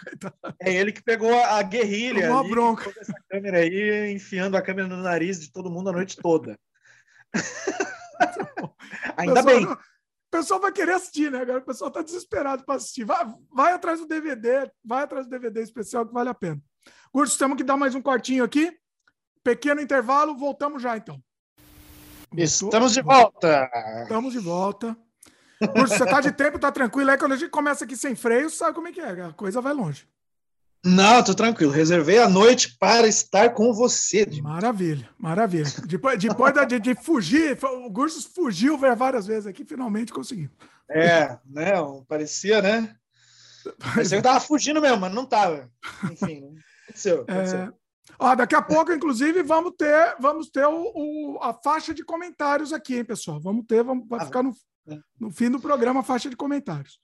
É 0.60 0.72
ele 0.72 0.92
que 0.92 1.02
pegou 1.02 1.34
a 1.34 1.62
guerrilha. 1.64 2.28
Tomou 2.28 2.46
a 2.46 2.48
bronca. 2.48 2.94
Essa 3.00 3.16
câmera 3.28 3.58
aí, 3.58 4.14
enfiando 4.14 4.56
a 4.56 4.62
câmera 4.62 4.88
no 4.88 4.98
nariz 4.98 5.40
de 5.40 5.52
todo 5.52 5.72
mundo 5.72 5.90
a 5.90 5.94
noite 5.94 6.16
toda. 6.18 6.60
Ainda 9.18 9.42
bem. 9.42 9.68
Pessoal 10.34 10.60
vai 10.60 10.72
querer 10.72 10.94
assistir, 10.94 11.30
né? 11.30 11.42
Agora 11.42 11.60
o 11.60 11.64
pessoal 11.64 11.90
está 11.90 12.02
desesperado 12.02 12.66
para 12.66 12.74
assistir. 12.74 13.04
Vai, 13.04 13.24
vai 13.52 13.72
atrás 13.72 14.00
do 14.00 14.08
DVD, 14.08 14.68
vai 14.84 15.04
atrás 15.04 15.28
do 15.28 15.30
DVD 15.30 15.62
especial 15.62 16.08
que 16.08 16.14
vale 16.14 16.28
a 16.28 16.34
pena. 16.34 16.60
Curso, 17.12 17.38
temos 17.38 17.56
que 17.56 17.64
dar 17.64 17.78
mais 17.78 17.94
um 17.94 18.02
cortinho 18.02 18.44
aqui. 18.44 18.76
Pequeno 19.44 19.80
intervalo, 19.80 20.36
voltamos 20.36 20.82
já 20.82 20.98
então. 20.98 21.22
Estamos 22.36 22.94
de 22.94 23.04
volta. 23.04 23.70
Estamos 24.02 24.34
de 24.34 24.40
volta. 24.40 24.98
Curso, 25.72 25.98
você 25.98 26.06
tá 26.08 26.20
de 26.20 26.32
tempo, 26.32 26.58
tá 26.58 26.72
tranquilo. 26.72 27.12
Aí 27.12 27.18
quando 27.20 27.34
a 27.34 27.38
gente 27.38 27.52
começa 27.52 27.86
aqui 27.86 27.96
sem 27.96 28.16
freio, 28.16 28.50
sabe 28.50 28.74
como 28.74 28.88
é 28.88 28.92
que 28.92 29.02
é? 29.02 29.26
A 29.26 29.34
coisa 29.34 29.62
vai 29.62 29.72
longe. 29.72 30.08
Não, 30.86 31.24
tô 31.24 31.34
tranquilo. 31.34 31.72
Reservei 31.72 32.18
a 32.20 32.28
noite 32.28 32.76
para 32.78 33.08
estar 33.08 33.52
com 33.54 33.72
você. 33.74 34.28
Maravilha, 34.42 35.10
maravilha. 35.18 35.72
Depois, 35.88 36.20
depois 36.20 36.54
de, 36.68 36.80
de, 36.80 36.96
fugir, 36.96 37.58
o 37.64 37.90
Gursos 37.90 38.26
fugiu 38.26 38.78
várias 38.78 39.26
vezes 39.26 39.48
aqui, 39.48 39.64
finalmente 39.64 40.12
conseguiu. 40.12 40.50
É, 40.90 41.38
né? 41.46 41.72
Parecia, 42.08 42.62
né? 42.62 42.96
Parecia 43.80 44.18
que 44.18 44.24
tava 44.24 44.42
fugindo 44.42 44.82
mesmo, 44.82 45.00
mas 45.00 45.14
não 45.14 45.26
tava. 45.26 45.70
Enfim, 46.12 46.44
aconteceu. 46.84 47.22
aconteceu. 47.22 47.60
É... 47.60 47.74
Ó, 48.20 48.36
daqui 48.36 48.56
a 48.56 48.62
pouco, 48.62 48.92
inclusive, 48.92 49.42
vamos 49.42 49.74
ter, 49.78 50.16
vamos 50.20 50.50
ter 50.50 50.66
o, 50.66 50.92
o, 50.94 51.40
a 51.42 51.54
faixa 51.54 51.94
de 51.94 52.04
comentários 52.04 52.74
aqui, 52.74 52.98
hein, 52.98 53.06
pessoal? 53.06 53.40
Vamos 53.40 53.66
ter, 53.66 53.84
vamos, 53.84 54.08
vai 54.08 54.20
ah, 54.20 54.26
ficar 54.26 54.44
no, 54.44 54.54
é. 54.90 55.00
no 55.20 55.32
fim 55.32 55.50
do 55.50 55.60
programa 55.60 56.02
a 56.02 56.04
faixa 56.04 56.30
de 56.30 56.36
comentários. 56.36 57.00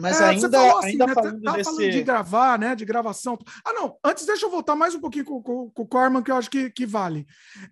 Mas 0.00 0.20
é, 0.20 0.24
ainda, 0.24 0.50
falou 0.50 0.78
assim, 0.78 0.88
ainda 0.88 1.06
né? 1.06 1.14
falando, 1.14 1.42
tá, 1.42 1.52
desse... 1.52 1.64
falando 1.70 1.90
de 1.90 2.02
gravar, 2.02 2.58
né? 2.58 2.74
De 2.74 2.84
gravação. 2.84 3.38
Ah, 3.64 3.72
não. 3.72 3.96
Antes, 4.04 4.26
deixa 4.26 4.46
eu 4.46 4.50
voltar 4.50 4.74
mais 4.74 4.94
um 4.94 5.00
pouquinho 5.00 5.24
com, 5.24 5.42
com, 5.42 5.70
com 5.70 5.82
o 5.82 5.86
Corman, 5.86 6.22
que 6.22 6.30
eu 6.30 6.36
acho 6.36 6.50
que, 6.50 6.70
que 6.70 6.86
vale. 6.86 7.26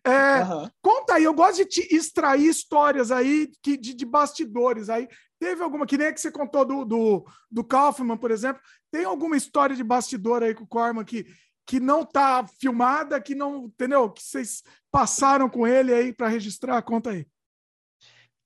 É, 0.04 0.42
uhum. 0.42 0.70
Conta 0.82 1.14
aí, 1.14 1.24
eu 1.24 1.34
gosto 1.34 1.56
de 1.56 1.64
te 1.66 1.94
extrair 1.94 2.48
histórias 2.48 3.10
aí 3.10 3.50
que, 3.62 3.76
de, 3.76 3.94
de 3.94 4.04
bastidores 4.04 4.88
aí. 4.88 5.08
Teve 5.38 5.62
alguma, 5.62 5.86
que 5.86 5.96
nem 5.96 6.08
a 6.08 6.12
que 6.12 6.20
você 6.20 6.32
contou 6.32 6.64
do, 6.64 6.84
do, 6.84 7.24
do 7.50 7.64
Kaufman, 7.64 8.16
por 8.16 8.30
exemplo. 8.30 8.60
Tem 8.90 9.04
alguma 9.04 9.36
história 9.36 9.76
de 9.76 9.84
bastidor 9.84 10.42
aí 10.42 10.54
com 10.54 10.64
o 10.64 10.68
Corman 10.68 11.04
que, 11.04 11.26
que 11.66 11.78
não 11.78 12.04
tá 12.04 12.46
filmada, 12.60 13.20
que 13.20 13.34
não, 13.34 13.66
entendeu? 13.66 14.10
Que 14.10 14.22
vocês 14.22 14.62
passaram 14.90 15.48
com 15.48 15.66
ele 15.66 15.94
aí 15.94 16.12
para 16.12 16.28
registrar? 16.28 16.82
Conta 16.82 17.10
aí. 17.10 17.26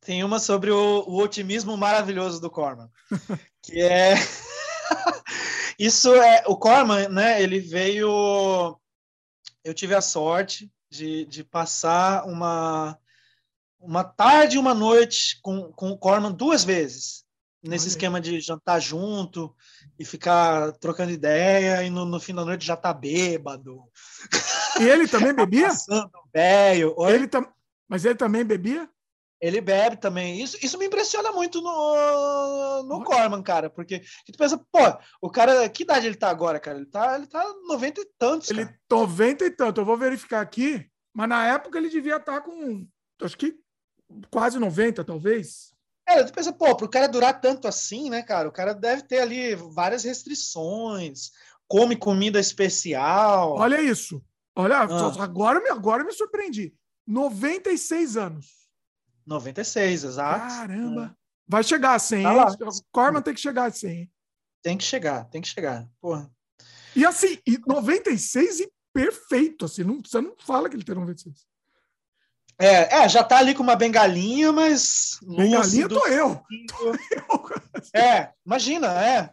Tem 0.04 0.24
uma 0.24 0.40
sobre 0.40 0.70
o, 0.70 1.04
o 1.06 1.22
otimismo 1.22 1.76
maravilhoso 1.76 2.40
do 2.40 2.50
Corman, 2.50 2.90
que 3.62 3.80
é 3.80 4.14
isso 5.78 6.14
é 6.14 6.44
o 6.46 6.56
Corman, 6.56 7.08
né? 7.08 7.42
Ele 7.42 7.58
veio. 7.60 8.78
Eu 9.64 9.72
tive 9.72 9.94
a 9.94 10.00
sorte 10.00 10.70
de, 10.90 11.24
de 11.26 11.44
passar 11.44 12.26
uma 12.26 12.98
uma 13.80 14.04
tarde 14.04 14.56
e 14.56 14.58
uma 14.60 14.74
noite 14.74 15.40
com, 15.42 15.72
com 15.72 15.90
o 15.90 15.98
Corman 15.98 16.30
duas 16.30 16.62
vezes 16.62 17.24
nesse 17.62 17.84
Olha. 17.84 17.90
esquema 17.90 18.20
de 18.20 18.40
jantar 18.40 18.80
junto 18.80 19.54
e 19.98 20.04
ficar 20.04 20.72
trocando 20.72 21.12
ideia 21.12 21.82
e 21.82 21.90
no, 21.90 22.04
no 22.04 22.18
fim 22.18 22.34
da 22.34 22.44
noite 22.44 22.66
já 22.66 22.76
tá 22.76 22.92
bêbado. 22.92 23.82
E 24.80 24.84
ele 24.84 25.06
também 25.06 25.32
bebia? 25.34 25.68
Passando 25.68 26.10
velho. 26.32 26.94
Ele 27.08 27.28
tam... 27.28 27.46
Mas 27.88 28.04
ele 28.04 28.14
também 28.14 28.44
bebia? 28.44 28.88
Ele 29.42 29.60
bebe 29.60 29.96
também. 29.96 30.40
Isso, 30.40 30.56
isso 30.62 30.78
me 30.78 30.86
impressiona 30.86 31.32
muito 31.32 31.60
no, 31.60 32.84
no 32.84 33.02
Corman, 33.02 33.42
cara, 33.42 33.68
porque 33.68 34.00
tu 34.24 34.38
pensa, 34.38 34.56
pô, 34.56 34.78
o 35.20 35.28
cara, 35.28 35.68
que 35.68 35.82
idade 35.82 36.06
ele 36.06 36.14
tá 36.14 36.30
agora, 36.30 36.60
cara? 36.60 36.78
Ele 36.78 36.86
tá, 36.86 37.16
ele 37.16 37.26
tá 37.26 37.44
90 37.66 38.00
e 38.00 38.08
tantos. 38.16 38.50
Ele 38.50 38.64
cara. 38.64 38.78
90 38.88 39.44
e 39.44 39.50
tanto, 39.50 39.80
eu 39.80 39.84
vou 39.84 39.96
verificar 39.96 40.40
aqui, 40.40 40.88
mas 41.12 41.28
na 41.28 41.44
época 41.44 41.76
ele 41.76 41.88
devia 41.88 42.18
estar 42.18 42.34
tá 42.34 42.40
com, 42.40 42.86
acho 43.20 43.36
que 43.36 43.58
quase 44.30 44.60
90, 44.60 45.02
talvez. 45.02 45.72
É, 46.06 46.22
tu 46.22 46.32
pensa, 46.32 46.52
pô, 46.52 46.76
pro 46.76 46.88
cara 46.88 47.08
durar 47.08 47.40
tanto 47.40 47.66
assim, 47.66 48.10
né, 48.10 48.22
cara? 48.22 48.48
O 48.48 48.52
cara 48.52 48.72
deve 48.72 49.02
ter 49.02 49.18
ali 49.18 49.56
várias 49.56 50.04
restrições, 50.04 51.32
come 51.66 51.96
comida 51.96 52.38
especial. 52.38 53.56
Olha 53.56 53.82
isso. 53.82 54.22
Olha, 54.54 54.78
ah. 54.78 55.22
agora, 55.22 55.60
agora 55.72 56.04
me 56.04 56.12
surpreendi. 56.12 56.72
96 57.08 58.16
anos. 58.16 58.61
96, 59.26 60.04
exato. 60.04 60.54
Caramba! 60.54 61.16
É. 61.18 61.22
Vai 61.46 61.62
chegar 61.62 61.94
a 61.94 61.98
100, 61.98 62.22
tá? 62.22 62.56
Corman 62.90 63.22
tem 63.22 63.34
que 63.34 63.40
chegar 63.40 63.66
a 63.66 63.70
100. 63.70 64.10
Tem 64.62 64.78
que 64.78 64.84
chegar, 64.84 65.24
tem 65.24 65.42
que 65.42 65.48
chegar. 65.48 65.88
Porra. 66.00 66.30
E 66.94 67.04
assim, 67.04 67.38
e 67.46 67.58
96 67.66 68.60
e 68.60 68.72
perfeito, 68.92 69.64
assim, 69.64 69.82
não, 69.82 70.00
você 70.00 70.20
não 70.20 70.34
fala 70.38 70.68
que 70.68 70.76
ele 70.76 70.84
tem 70.84 70.94
96. 70.94 71.46
É, 72.58 73.02
é, 73.02 73.08
já 73.08 73.24
tá 73.24 73.38
ali 73.38 73.54
com 73.54 73.62
uma 73.62 73.74
bengalinha, 73.74 74.52
mas. 74.52 75.18
Bengalinha 75.22 75.88
tô 75.88 76.06
eu. 76.06 76.40
É, 77.94 78.30
imagina, 78.46 78.86
é. 79.04 79.32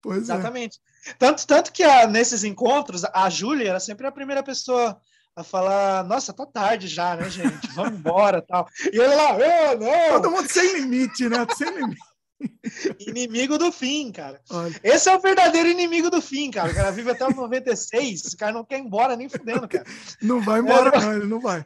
Pois 0.00 0.18
é. 0.18 0.20
Exatamente. 0.20 0.78
É. 1.06 1.12
Tanto, 1.14 1.46
tanto 1.46 1.72
que 1.72 1.82
a, 1.82 2.06
nesses 2.06 2.44
encontros, 2.44 3.04
a 3.04 3.28
Júlia 3.28 3.70
era 3.70 3.80
sempre 3.80 4.06
a 4.06 4.12
primeira 4.12 4.42
pessoa 4.42 5.00
a 5.36 5.44
falar, 5.44 6.04
nossa, 6.04 6.32
tá 6.32 6.44
tarde 6.44 6.88
já, 6.88 7.16
né, 7.16 7.30
gente? 7.30 7.68
Vamos 7.74 7.98
embora 7.98 8.42
tal. 8.42 8.68
E 8.92 8.96
ele 8.98 9.14
lá, 9.14 9.36
oh, 9.36 9.78
não! 9.78 10.20
Todo 10.20 10.30
mundo 10.30 10.50
sem 10.50 10.80
limite, 10.80 11.28
né? 11.28 11.46
Sem 11.56 11.70
limite. 11.70 12.00
Inimigo 13.06 13.58
do 13.58 13.70
fim, 13.70 14.10
cara. 14.10 14.40
Olha. 14.50 14.78
Esse 14.82 15.08
é 15.08 15.14
o 15.14 15.20
verdadeiro 15.20 15.68
inimigo 15.68 16.10
do 16.10 16.22
fim, 16.22 16.50
cara. 16.50 16.70
O 16.70 16.74
cara 16.74 16.90
vive 16.90 17.10
até 17.10 17.26
os 17.26 17.34
96, 17.34 18.24
esse 18.24 18.36
cara 18.36 18.52
não 18.52 18.64
quer 18.64 18.78
ir 18.78 18.82
embora 18.82 19.16
nem 19.16 19.28
fudendo, 19.28 19.68
cara. 19.68 19.84
Não 20.22 20.40
vai 20.40 20.60
embora, 20.60 20.96
é, 20.96 21.00
não, 21.00 21.12
ele 21.12 21.26
não 21.26 21.40
vai. 21.40 21.64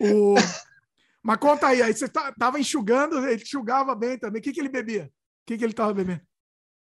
O... 0.00 0.34
Mas 1.22 1.36
conta 1.38 1.66
aí, 1.66 1.82
aí 1.82 1.92
você 1.92 2.08
tá, 2.08 2.32
tava 2.38 2.58
enxugando, 2.58 3.18
ele 3.28 3.42
enxugava 3.42 3.94
bem 3.94 4.18
também. 4.18 4.40
O 4.40 4.42
que, 4.42 4.52
que 4.52 4.60
ele 4.60 4.68
bebia? 4.68 5.04
O 5.04 5.46
que, 5.46 5.58
que 5.58 5.64
ele 5.64 5.74
tava 5.74 5.92
bebendo? 5.92 6.22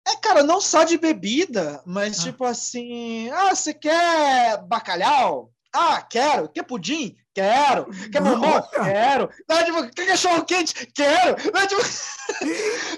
É, 0.07 0.15
cara, 0.15 0.41
não 0.41 0.61
só 0.61 0.85
de 0.85 0.97
bebida, 0.97 1.83
mas 1.85 2.19
ah. 2.19 2.23
tipo 2.23 2.45
assim, 2.45 3.29
ah, 3.29 3.53
você 3.53 3.73
quer 3.73 4.63
bacalhau? 4.65 5.51
Ah, 5.73 6.01
quero. 6.01 6.49
Quer 6.49 6.63
pudim? 6.63 7.15
Quero. 7.33 7.85
Quer 8.11 8.21
bombom? 8.21 8.61
Quero. 8.83 9.29
Não, 9.47 9.63
tipo, 9.63 9.93
quer 9.93 10.07
cachorro 10.07 10.45
quente? 10.45 10.87
Quero. 10.87 11.35
Não, 11.53 11.67
tipo... 11.67 11.81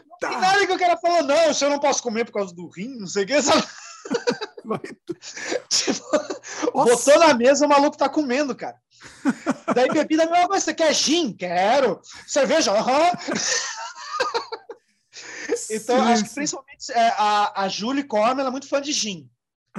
Não 0.09 0.29
tem 0.29 0.39
nada 0.39 0.65
que 0.65 0.73
o 0.73 0.79
cara 0.79 0.97
falou, 0.97 1.23
não, 1.23 1.51
isso 1.51 1.65
eu 1.65 1.69
não 1.69 1.79
posso 1.79 2.01
comer 2.01 2.25
por 2.25 2.33
causa 2.33 2.53
do 2.53 2.69
rim, 2.69 2.99
não 2.99 3.07
sei 3.07 3.23
o 3.23 3.27
que, 3.27 3.39
sabe? 3.43 3.63
tipo, 5.69 6.03
botou 6.73 7.19
na 7.19 7.33
mesa, 7.33 7.65
o 7.65 7.69
maluco 7.69 7.97
tá 7.97 8.07
comendo, 8.07 8.55
cara. 8.55 8.77
Daí 9.73 9.89
bebida, 9.89 10.25
mesma 10.25 10.47
coisa, 10.47 10.65
você 10.65 10.73
quer 10.73 10.93
gin? 10.93 11.33
Quero. 11.33 11.99
Cerveja? 12.27 12.71
Aham. 12.71 13.09
então, 15.69 16.01
acho 16.03 16.25
que 16.25 16.33
principalmente 16.33 16.91
é, 16.91 17.13
a, 17.17 17.63
a 17.63 17.69
Julie 17.69 18.03
Corme, 18.03 18.41
ela 18.41 18.49
é 18.49 18.51
muito 18.51 18.67
fã 18.67 18.81
de 18.81 18.91
gin. 18.91 19.29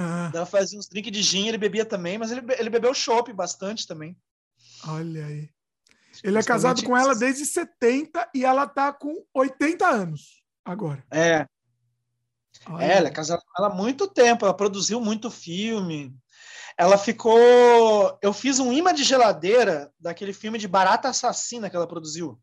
Ah. 0.01 0.31
Ela 0.33 0.45
fazia 0.45 0.79
uns 0.79 0.87
drinks 0.87 1.11
de 1.11 1.21
gin, 1.21 1.47
ele 1.47 1.57
bebia 1.57 1.85
também, 1.85 2.17
mas 2.17 2.31
ele, 2.31 2.41
ele 2.57 2.69
bebeu 2.69 2.93
chopp 2.93 3.31
bastante 3.33 3.85
também. 3.85 4.17
Olha 4.87 5.25
aí. 5.25 5.49
Ele 6.23 6.37
é 6.37 6.43
casado 6.43 6.83
com 6.83 6.97
ela 6.97 7.15
desde 7.15 7.45
70 7.45 8.29
e 8.35 8.43
ela 8.43 8.67
tá 8.67 8.91
com 8.91 9.23
80 9.33 9.87
anos 9.87 10.43
agora. 10.65 11.03
É. 11.11 11.47
Olha. 12.67 12.83
É, 12.83 12.97
ela 12.97 13.07
é 13.07 13.11
casada 13.11 13.41
com 13.41 13.63
ela 13.63 13.73
há 13.73 13.75
muito 13.75 14.07
tempo, 14.07 14.45
ela 14.45 14.53
produziu 14.53 14.99
muito 14.99 15.31
filme. 15.31 16.15
Ela 16.77 16.97
ficou. 16.97 18.17
Eu 18.21 18.33
fiz 18.33 18.59
um 18.59 18.71
imã 18.71 18.93
de 18.93 19.03
geladeira 19.03 19.91
daquele 19.99 20.33
filme 20.33 20.57
de 20.57 20.67
Barata 20.67 21.09
Assassina 21.09 21.69
que 21.69 21.75
ela 21.75 21.87
produziu. 21.87 22.39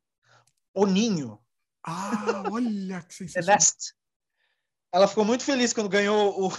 O 0.75 0.87
Ninho. 0.87 1.39
Ah, 1.85 2.45
olha 2.51 3.03
que 3.03 3.15
sensacional. 3.15 3.59
Ela 4.93 5.09
ficou 5.09 5.25
muito 5.25 5.45
feliz 5.45 5.73
quando 5.73 5.89
ganhou 5.89 6.47
o, 6.47 6.53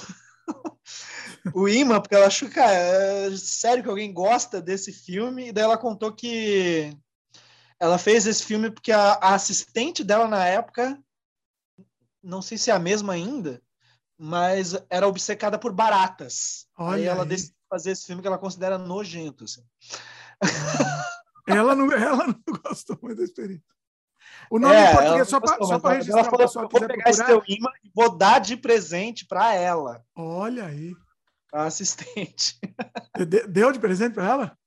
o 1.54 1.68
imã, 1.68 2.00
porque 2.00 2.16
ela 2.16 2.28
achou, 2.28 2.50
cara, 2.50 2.72
é 2.72 3.36
sério 3.38 3.84
que 3.84 3.90
alguém 3.90 4.14
gosta 4.14 4.62
desse 4.62 4.92
filme? 4.92 5.48
E 5.48 5.52
daí 5.52 5.64
ela 5.64 5.78
contou 5.78 6.14
que 6.14 6.96
ela 7.80 7.98
fez 7.98 8.28
esse 8.28 8.44
filme 8.44 8.70
porque 8.70 8.92
a, 8.92 9.14
a 9.14 9.34
assistente 9.36 10.04
dela 10.04 10.28
na 10.28 10.46
época, 10.46 11.02
não 12.22 12.42
sei 12.42 12.58
se 12.58 12.70
é 12.70 12.74
a 12.74 12.80
mesma 12.80 13.14
ainda, 13.14 13.62
mas 14.18 14.76
era 14.90 15.08
obcecada 15.08 15.58
por 15.58 15.72
baratas. 15.72 16.68
Olha 16.78 16.98
aí 16.98 17.06
ela 17.06 17.24
aí. 17.24 17.30
decidiu 17.30 17.56
fazer 17.70 17.92
esse 17.92 18.06
filme 18.06 18.22
que 18.22 18.28
ela 18.28 18.38
considera 18.38 18.78
nojento. 18.78 19.46
Assim. 19.46 19.64
Ela, 21.48 21.76
não, 21.76 21.92
ela 21.92 22.28
não 22.28 22.40
gostou 22.64 22.98
muito 23.02 23.18
da 23.18 23.24
experiência. 23.24 23.79
O 24.50 24.60
nome 24.60 24.76
é, 24.76 24.92
em 24.92 24.96
português, 24.96 25.28
só 25.28 25.40
para 25.40 25.94
registrar. 25.96 26.20
Ela 26.20 26.48
falou, 26.48 26.70
vou 26.70 26.88
pegar 26.88 27.10
esse 27.10 27.26
teu 27.26 27.42
imã 27.48 27.70
e 27.84 27.92
vou 27.94 28.16
dar 28.16 28.40
de 28.40 28.58
presente 28.58 29.26
para 29.26 29.54
ela. 29.54 30.04
Olha 30.16 30.66
aí. 30.66 30.94
A 31.54 31.64
assistente. 31.64 32.60
Deu 33.50 33.72
de 33.72 33.80
presente 33.80 34.14
para 34.14 34.28
ela? 34.28 34.58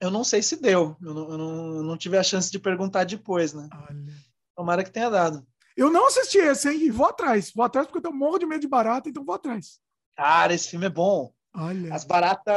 Eu 0.00 0.10
não 0.10 0.24
sei 0.24 0.42
se 0.42 0.56
deu. 0.56 0.96
Eu 1.02 1.14
não, 1.14 1.30
eu 1.30 1.38
não, 1.38 1.76
eu 1.76 1.82
não, 1.82 1.96
tive 1.96 2.16
a 2.16 2.22
chance 2.22 2.50
de 2.50 2.58
perguntar 2.58 3.04
depois, 3.04 3.52
né? 3.52 3.68
Olha. 3.72 4.14
Tomara 4.56 4.84
que 4.84 4.90
tenha 4.90 5.10
dado. 5.10 5.46
Eu 5.76 5.90
não 5.90 6.06
assisti 6.06 6.38
esse, 6.38 6.70
hein? 6.70 6.80
E 6.82 6.90
vou 6.90 7.06
atrás. 7.06 7.52
Vou 7.54 7.64
atrás 7.64 7.86
porque 7.86 8.06
eu 8.06 8.12
morro 8.12 8.38
de 8.38 8.46
medo 8.46 8.60
de 8.60 8.68
barata, 8.68 9.08
então 9.08 9.24
vou 9.24 9.34
atrás. 9.34 9.78
Cara, 10.16 10.54
esse 10.54 10.68
filme 10.68 10.86
é 10.86 10.90
bom. 10.90 11.32
Olha. 11.54 11.94
As 11.94 12.04
baratas, 12.04 12.54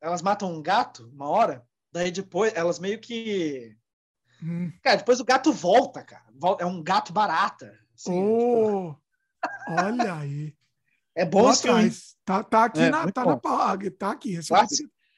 elas 0.00 0.22
matam 0.22 0.52
um 0.52 0.62
gato 0.62 1.10
uma 1.12 1.28
hora, 1.28 1.64
daí 1.92 2.10
depois 2.10 2.52
elas 2.54 2.78
meio 2.78 3.00
que 3.00 3.76
Hum. 4.42 4.72
Cara, 4.82 4.96
depois 4.96 5.20
o 5.20 5.24
gato 5.24 5.52
volta, 5.52 6.02
cara. 6.02 6.24
É 6.58 6.66
um 6.66 6.82
gato 6.82 7.12
barata. 7.12 7.76
Assim, 7.94 8.22
oh, 8.22 8.94
tipo... 8.94 9.82
Olha 9.82 10.14
aí. 10.14 10.54
É 11.16 11.24
bom 11.24 11.50
esse 11.50 11.62
filme. 11.62 11.90
Tá, 12.24 12.44
tá 12.44 12.64
aqui 12.66 12.80
é, 12.80 12.90
na, 12.90 13.10
tá 13.10 13.24
na 13.24 13.36
tá 13.36 14.12
aqui. 14.12 14.38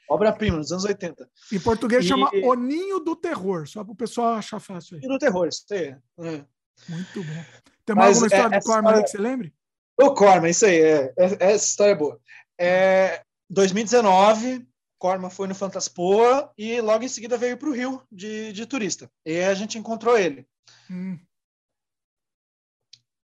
Obra-prima, 0.08 0.56
nos 0.56 0.72
anos 0.72 0.86
80. 0.86 1.28
Em 1.52 1.60
português 1.60 2.06
e... 2.06 2.08
chama 2.08 2.30
O 2.42 2.54
Ninho 2.54 3.00
do 3.00 3.14
Terror, 3.14 3.68
só 3.68 3.84
para 3.84 3.92
o 3.92 3.96
pessoal 3.96 4.32
achar 4.32 4.58
fácil 4.58 4.94
aí. 4.94 5.02
Ninho 5.02 5.12
do 5.12 5.18
Terror, 5.18 5.46
isso 5.46 5.66
aí. 5.70 5.94
É. 6.20 6.44
Muito 6.88 7.22
bom. 7.22 7.44
Tem 7.84 7.94
mais 7.94 8.16
alguma 8.16 8.26
história 8.28 8.56
é, 8.56 8.58
do 8.58 8.64
Corman 8.64 8.94
aí 8.94 9.02
que 9.02 9.10
você 9.10 9.18
lembre? 9.18 9.54
O 10.00 10.14
Corma, 10.14 10.48
isso 10.48 10.64
aí, 10.64 10.80
é, 10.80 11.14
é, 11.18 11.24
essa 11.38 11.66
história 11.66 11.92
é 11.92 11.94
boa. 11.94 12.18
É, 12.58 13.22
2019, 13.50 14.66
Corma 15.00 15.30
foi 15.30 15.48
no 15.48 15.54
Fantaspoa 15.54 16.52
e 16.58 16.78
logo 16.82 17.02
em 17.02 17.08
seguida 17.08 17.38
veio 17.38 17.56
para 17.56 17.70
o 17.70 17.72
Rio 17.72 18.06
de, 18.12 18.52
de 18.52 18.66
turista. 18.66 19.10
E 19.24 19.40
a 19.40 19.54
gente 19.54 19.78
encontrou 19.78 20.18
ele. 20.18 20.46
Hum. 20.90 21.18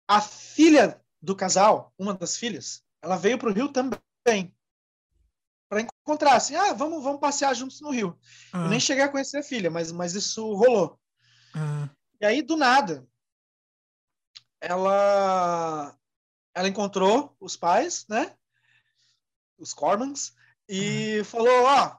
A 0.08 0.20
filha 0.20 1.00
do 1.22 1.36
casal, 1.36 1.94
uma 1.96 2.16
das 2.16 2.36
filhas, 2.36 2.84
ela 3.04 3.18
veio 3.18 3.38
para 3.38 3.50
o 3.50 3.54
Rio 3.54 3.70
também. 3.72 4.52
Para 5.70 5.82
encontrar, 5.82 6.38
assim, 6.38 6.56
ah, 6.56 6.74
vamos, 6.74 7.04
vamos 7.04 7.22
passear 7.22 7.54
juntos 7.54 7.80
no 7.82 7.92
Rio. 7.92 8.20
Eu 8.52 8.68
nem 8.68 8.80
cheguei 8.80 9.04
a 9.04 9.10
conhecer 9.10 9.38
a 9.38 9.44
filha, 9.44 9.70
mas, 9.70 9.92
mas 9.92 10.16
isso 10.16 10.52
rolou. 10.56 11.00
E 12.20 12.26
aí, 12.26 12.42
do 12.42 12.58
nada, 12.58 13.08
ela, 14.60 15.96
ela 16.56 16.68
encontrou 16.68 17.38
os 17.40 17.56
pais, 17.56 18.08
né? 18.10 18.36
Os 19.56 19.72
Cormans, 19.72 20.34
e 20.70 21.24
falou: 21.24 21.64
Ó, 21.64 21.98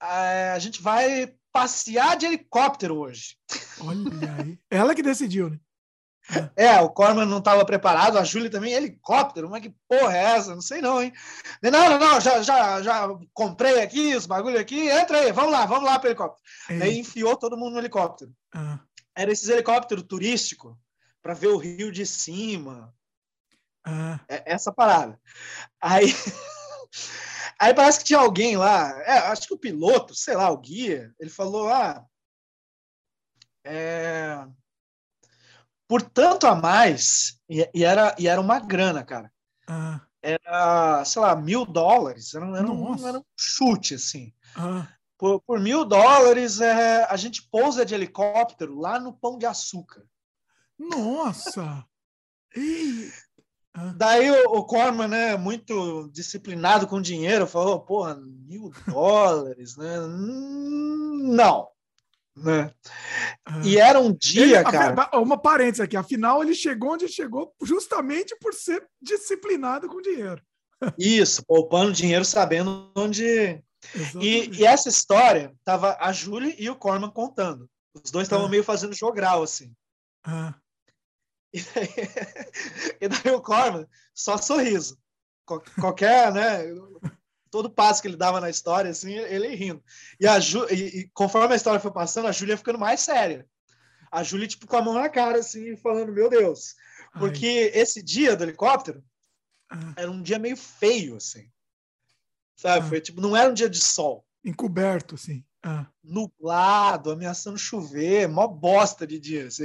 a 0.00 0.58
gente 0.58 0.80
vai 0.80 1.34
passear 1.52 2.16
de 2.16 2.26
helicóptero 2.26 2.96
hoje. 2.96 3.36
Olha 3.80 4.34
aí. 4.38 4.58
Ela 4.70 4.94
que 4.94 5.02
decidiu, 5.02 5.50
né? 5.50 5.58
É, 6.54 6.78
o 6.80 6.90
Corman 6.90 7.24
não 7.24 7.38
estava 7.38 7.64
preparado, 7.64 8.18
a 8.18 8.24
Júlia 8.24 8.50
também, 8.50 8.74
helicóptero, 8.74 9.48
mas 9.48 9.62
que 9.62 9.74
porra 9.88 10.14
é 10.14 10.22
essa? 10.36 10.54
Não 10.54 10.60
sei 10.60 10.82
não, 10.82 11.02
hein? 11.02 11.10
Não, 11.62 11.70
não, 11.70 11.98
não, 11.98 12.20
já, 12.20 12.42
já, 12.42 12.82
já 12.82 13.08
comprei 13.32 13.80
aqui 13.80 14.14
os 14.14 14.26
bagulho 14.26 14.60
aqui, 14.60 14.90
entra 14.90 15.20
aí, 15.20 15.32
vamos 15.32 15.52
lá, 15.52 15.64
vamos 15.64 15.84
lá 15.84 15.98
para 15.98 16.08
o 16.08 16.10
helicóptero. 16.10 16.42
Aí 16.82 16.98
enfiou 16.98 17.34
todo 17.34 17.56
mundo 17.56 17.72
no 17.72 17.78
helicóptero. 17.78 18.30
Ah. 18.54 18.78
Era 19.16 19.32
esses 19.32 19.48
helicópteros 19.48 20.04
turísticos 20.04 20.76
para 21.22 21.32
ver 21.32 21.48
o 21.48 21.56
rio 21.56 21.90
de 21.90 22.04
cima. 22.04 22.94
Ah. 23.84 24.20
É, 24.28 24.52
essa 24.52 24.70
parada. 24.70 25.18
Aí, 25.80 26.14
aí 27.58 27.74
parece 27.74 28.00
que 28.00 28.04
tinha 28.06 28.18
alguém 28.18 28.56
lá, 28.56 28.90
é, 29.02 29.18
acho 29.28 29.48
que 29.48 29.54
o 29.54 29.58
piloto, 29.58 30.14
sei 30.14 30.34
lá, 30.36 30.50
o 30.50 30.58
guia, 30.58 31.14
ele 31.18 31.30
falou, 31.30 31.68
ah, 31.68 32.04
é 33.64 34.46
por 35.88 36.02
tanto 36.02 36.46
a 36.46 36.54
mais, 36.54 37.40
e, 37.48 37.68
e, 37.74 37.82
era, 37.82 38.14
e 38.18 38.28
era 38.28 38.38
uma 38.38 38.60
grana, 38.60 39.02
cara. 39.02 39.32
Ah. 39.66 40.02
Era, 40.20 41.04
sei 41.06 41.22
lá, 41.22 41.34
mil 41.34 41.64
dólares. 41.64 42.34
Era, 42.34 42.46
era, 42.58 42.70
um, 42.70 43.08
era 43.08 43.18
um, 43.18 43.24
chute, 43.36 43.94
assim. 43.94 44.32
Ah. 44.54 44.86
Por, 45.16 45.40
por, 45.40 45.58
mil 45.58 45.84
dólares, 45.84 46.60
é, 46.60 47.04
a 47.04 47.16
gente 47.16 47.42
pousa 47.50 47.86
de 47.86 47.94
helicóptero 47.94 48.78
lá 48.78 49.00
no 49.00 49.14
Pão 49.14 49.38
de 49.38 49.46
Açúcar. 49.46 50.04
Nossa! 50.78 51.84
Daí 53.96 54.30
o, 54.30 54.58
o 54.58 54.64
Corman, 54.64 55.08
né, 55.08 55.36
muito 55.36 56.10
disciplinado 56.12 56.86
com 56.86 57.00
dinheiro, 57.00 57.46
falou: 57.46 57.80
porra, 57.80 58.16
mil 58.16 58.72
dólares, 58.86 59.76
né? 59.76 60.00
Hum, 60.00 61.30
não. 61.34 61.68
Né? 62.36 62.72
Ah. 63.44 63.60
E 63.64 63.78
era 63.78 63.98
um 63.98 64.12
dia, 64.12 64.60
ele, 64.60 64.70
cara. 64.70 65.18
Uma 65.18 65.36
parênteses 65.36 65.80
aqui, 65.80 65.96
afinal, 65.96 66.42
ele 66.42 66.54
chegou 66.54 66.92
onde 66.92 67.08
chegou 67.08 67.52
justamente 67.62 68.36
por 68.40 68.54
ser 68.54 68.86
disciplinado 69.02 69.88
com 69.88 70.00
dinheiro. 70.00 70.40
Isso, 70.96 71.44
poupando 71.44 71.92
dinheiro, 71.92 72.24
sabendo 72.24 72.90
onde. 72.96 73.62
E, 74.20 74.50
e, 74.58 74.64
essa 74.64 74.88
história 74.88 75.52
tava 75.64 75.96
a 76.00 76.12
Julie 76.12 76.54
e 76.58 76.68
o 76.70 76.76
Corman 76.76 77.10
contando. 77.10 77.68
Os 77.94 78.10
dois 78.10 78.26
estavam 78.26 78.46
ah. 78.46 78.48
meio 78.48 78.64
fazendo 78.64 78.94
jogral, 78.94 79.42
assim. 79.42 79.72
Ah. 80.24 80.54
E, 81.52 81.60
daí, 81.62 81.88
e 83.00 83.08
daí 83.08 83.32
o 83.34 83.40
Corman, 83.40 83.86
só 84.14 84.36
sorriso. 84.36 84.98
Qualquer, 85.44 86.32
né? 86.32 86.64
todo 87.50 87.70
passo 87.70 88.02
que 88.02 88.08
ele 88.08 88.16
dava 88.16 88.40
na 88.40 88.50
história, 88.50 88.90
assim, 88.90 89.12
ele 89.14 89.54
rindo. 89.54 89.82
E, 90.20 90.26
a 90.26 90.38
Ju, 90.38 90.66
e, 90.70 91.00
e 91.00 91.08
conforme 91.14 91.54
a 91.54 91.56
história 91.56 91.80
foi 91.80 91.90
passando, 91.90 92.28
a 92.28 92.32
Júlia 92.32 92.56
ficando 92.56 92.78
mais 92.78 93.00
séria. 93.00 93.46
A 94.10 94.22
Júlia, 94.22 94.46
tipo, 94.46 94.66
com 94.66 94.76
a 94.76 94.82
mão 94.82 94.94
na 94.94 95.08
cara, 95.08 95.38
assim, 95.38 95.76
falando, 95.76 96.12
meu 96.12 96.28
Deus. 96.30 96.74
Porque 97.18 97.70
Ai. 97.74 97.80
esse 97.80 98.02
dia 98.02 98.36
do 98.36 98.44
helicóptero 98.44 99.02
ah. 99.70 99.94
era 99.96 100.10
um 100.10 100.22
dia 100.22 100.38
meio 100.38 100.56
feio, 100.56 101.16
assim. 101.16 101.50
Sabe? 102.56 102.86
Ah. 102.86 102.88
Foi, 102.88 103.00
tipo, 103.00 103.20
não 103.20 103.36
era 103.36 103.50
um 103.50 103.54
dia 103.54 103.68
de 103.68 103.80
sol. 103.80 104.24
Encoberto, 104.44 105.14
assim. 105.14 105.44
Ah. 105.62 105.86
Nublado, 106.02 107.10
ameaçando 107.10 107.58
chover, 107.58 108.28
mó 108.28 108.46
bosta 108.46 109.06
de 109.06 109.18
dia. 109.18 109.46
Assim. 109.46 109.64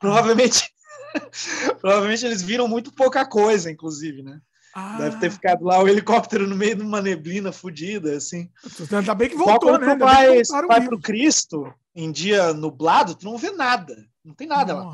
Provavelmente, 0.00 0.72
provavelmente 1.80 2.24
eles 2.24 2.42
viram 2.42 2.68
muito 2.68 2.92
pouca 2.92 3.24
coisa, 3.26 3.70
inclusive, 3.70 4.22
né? 4.22 4.40
Ah. 4.74 4.98
Deve 4.98 5.18
ter 5.18 5.30
ficado 5.30 5.64
lá 5.64 5.80
o 5.80 5.88
helicóptero 5.88 6.48
no 6.48 6.56
meio 6.56 6.74
de 6.74 6.82
uma 6.82 7.00
neblina 7.00 7.52
fodida, 7.52 8.16
assim. 8.16 8.50
Ainda 8.90 9.14
bem 9.14 9.28
que 9.28 9.36
voltou, 9.36 9.74
Só 9.74 9.78
né? 9.78 9.94
Tu 9.94 9.98
vai, 9.98 10.42
vai 10.66 10.84
pro 10.84 11.00
Cristo 11.00 11.72
em 11.94 12.10
dia 12.10 12.52
nublado, 12.52 13.14
tu 13.14 13.24
não 13.24 13.38
vê 13.38 13.52
nada. 13.52 14.04
Não 14.24 14.34
tem 14.34 14.48
nada 14.48 14.74
Nossa. 14.74 14.86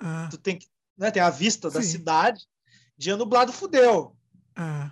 lá. 0.00 0.24
Ah. 0.24 0.28
Tu 0.30 0.38
tem 0.38 0.56
que, 0.56 0.66
né, 0.96 1.10
tem 1.10 1.22
a 1.22 1.28
vista 1.28 1.68
Sim. 1.68 1.76
da 1.76 1.82
cidade. 1.82 2.40
Dia 2.96 3.16
nublado 3.16 3.52
fudeu. 3.52 4.16
Ah. 4.54 4.90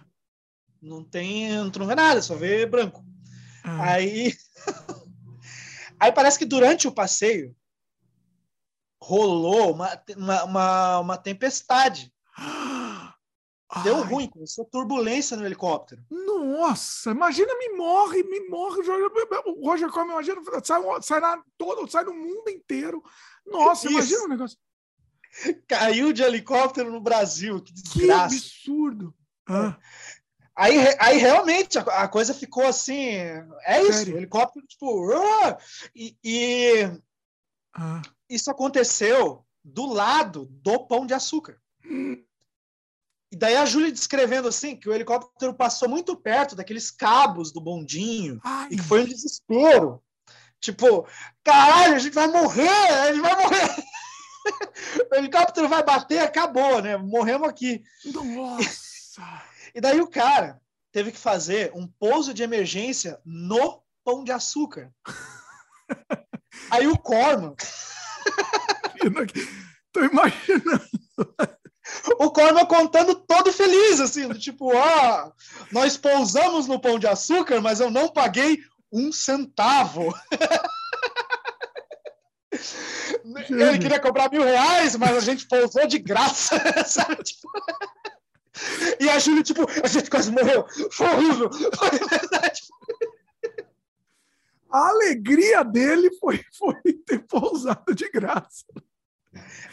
Não 0.83 1.03
tem, 1.03 1.71
tu 1.71 1.79
não 1.79 1.87
vê 1.87 1.95
nada, 1.95 2.21
só 2.21 2.35
vê 2.35 2.67
branco. 2.67 3.03
Ah. 3.63 3.93
Aí 3.93 4.35
Aí 5.99 6.13
parece 6.13 6.39
que 6.39 6.45
durante 6.45 6.87
o 6.87 6.93
passeio 6.93 7.57
rolou 9.05 9.73
uma, 9.73 10.03
uma, 10.17 10.45
uma, 10.45 10.99
uma 11.01 11.17
tempestade. 11.19 12.13
Deu 13.83 13.97
Ai. 13.97 14.03
ruim, 14.05 14.29
começou 14.29 14.65
turbulência 14.65 15.37
no 15.37 15.45
helicóptero. 15.45 16.01
Nossa, 16.09 17.11
imagina, 17.11 17.53
me 17.59 17.71
morre, 17.71 18.23
me 18.23 18.49
morre. 18.49 18.81
O 19.47 19.67
Roger 19.67 19.91
Corman, 19.91 20.15
imagina, 20.15 20.41
sai, 20.63 20.81
sai, 21.03 21.21
na, 21.21 21.43
todo, 21.59 21.91
sai 21.91 22.05
no 22.05 22.15
mundo 22.15 22.49
inteiro. 22.49 23.03
Nossa, 23.45 23.87
Isso. 23.87 23.97
imagina 23.97 24.25
o 24.25 24.29
negócio. 24.29 24.59
Caiu 25.67 26.13
de 26.13 26.23
helicóptero 26.23 26.93
no 26.93 27.01
Brasil, 27.01 27.61
que 27.61 27.73
desgraça. 27.73 28.29
Que 28.29 28.37
absurdo. 28.37 29.15
Ah. 29.49 29.77
Aí, 30.55 30.77
aí 31.01 31.19
realmente 31.19 31.77
a, 31.77 31.83
a, 31.83 32.09
coisa 32.09 32.33
ficou 32.33 32.65
assim. 32.65 33.09
É 33.67 33.83
isso, 33.83 34.13
o 34.13 34.17
helicóptero, 34.17 34.65
tipo. 34.67 35.11
Uh, 35.11 35.57
e, 35.97 36.17
e 36.23 36.91
ah. 37.75 38.01
Isso 38.35 38.51
aconteceu 38.51 39.45
do 39.63 39.87
lado 39.87 40.47
do 40.51 40.87
pão 40.87 41.07
de 41.07 41.15
açúcar. 41.15 41.59
E 41.85 43.37
daí 43.37 43.57
a 43.57 43.67
Júlia 43.67 43.91
descrevendo 43.91 44.49
assim 44.49 44.77
que 44.77 44.89
o 44.89 44.95
helicóptero 44.95 45.55
passou 45.55 45.89
muito 45.89 46.17
perto 46.17 46.55
daqueles 46.55 46.91
cabos 46.91 47.51
do 47.51 47.61
bondinho 47.61 48.41
Ai. 48.45 48.69
e 48.71 48.77
que 48.77 48.83
foi 48.83 49.03
um 49.03 49.07
desespero. 49.07 50.03
Tipo, 50.61 51.07
caralho, 51.43 51.97
a 51.97 51.99
gente 51.99 52.15
vai 52.15 52.29
morrer, 52.29 52.69
a 52.69 53.13
gente 53.13 53.21
vai 53.21 53.37
morrer. 53.43 53.85
o 55.11 55.15
helicóptero 55.17 55.69
vai 55.69 55.83
bater, 55.83 56.21
acabou, 56.21 56.81
né? 56.81 56.97
Morremos 56.97 57.49
aqui. 57.49 57.83
Nossa! 58.05 59.43
e 59.75 59.81
daí 59.81 60.01
o 60.01 60.09
cara 60.09 60.61
teve 60.93 61.11
que 61.11 61.19
fazer 61.19 61.73
um 61.75 61.87
pouso 61.87 62.33
de 62.33 62.43
emergência 62.43 63.21
no 63.25 63.83
Pão 64.05 64.23
de 64.23 64.31
Açúcar. 64.31 64.93
Aí 66.71 66.87
o 66.87 66.97
Corman. 66.97 67.55
Tô 69.93 70.05
imaginando 70.05 70.89
o 72.19 72.31
Corman 72.31 72.65
contando 72.67 73.15
todo 73.15 73.53
feliz, 73.53 74.01
assim, 74.01 74.29
tipo, 74.35 74.75
ó, 74.75 75.31
nós 75.71 75.97
pousamos 75.97 76.67
no 76.67 76.81
Pão 76.81 76.99
de 76.99 77.07
Açúcar, 77.07 77.61
mas 77.61 77.81
eu 77.81 77.91
não 77.91 78.09
paguei 78.09 78.59
um 78.93 79.13
centavo. 79.13 80.15
Ele 83.51 83.79
queria 83.79 84.01
cobrar 84.01 84.31
mil 84.31 84.43
reais, 84.43 84.97
mas 84.97 85.17
a 85.17 85.21
gente 85.21 85.47
pousou 85.47 85.87
de 85.87 85.99
graça, 85.99 86.57
sabe? 86.87 87.23
Tipo... 87.23 87.49
E 89.01 89.09
a 89.09 89.19
Júlia, 89.19 89.43
tipo, 89.43 89.67
a 89.83 89.89
gente 89.89 90.09
quase 90.09 90.31
morreu. 90.31 90.65
Foi 90.93 91.09
horrível. 91.09 91.51
Foi 91.53 91.91
verdade. 91.91 92.63
A 94.71 94.89
alegria 94.89 95.65
dele 95.65 96.11
foi, 96.19 96.41
foi 96.57 96.93
ter 97.05 97.27
pousado 97.27 97.95
de 97.95 98.09
graça. 98.11 98.65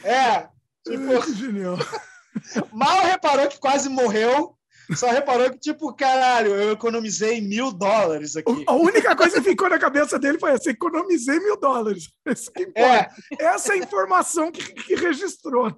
É, 0.03 0.49
Tipo, 0.85 1.33
genial. 1.33 1.77
Mal 2.73 3.01
reparou 3.01 3.47
que 3.47 3.59
quase 3.59 3.89
morreu. 3.89 4.55
Só 4.95 5.09
reparou 5.09 5.49
que, 5.51 5.59
tipo, 5.59 5.93
caralho, 5.93 6.53
eu 6.53 6.71
economizei 6.73 7.39
mil 7.39 7.71
dólares 7.71 8.35
aqui. 8.35 8.65
A 8.67 8.73
única 8.73 9.15
coisa 9.15 9.41
que 9.41 9.49
ficou 9.49 9.69
na 9.69 9.79
cabeça 9.79 10.19
dele 10.19 10.39
foi 10.39 10.51
essa: 10.51 10.69
economizei 10.69 11.39
mil 11.39 11.57
dólares. 11.57 12.09
É. 12.75 13.09
Essa 13.39 13.73
é 13.73 13.75
a 13.75 13.83
informação 13.83 14.51
que, 14.51 14.73
que 14.73 14.95
registrou. 14.95 15.71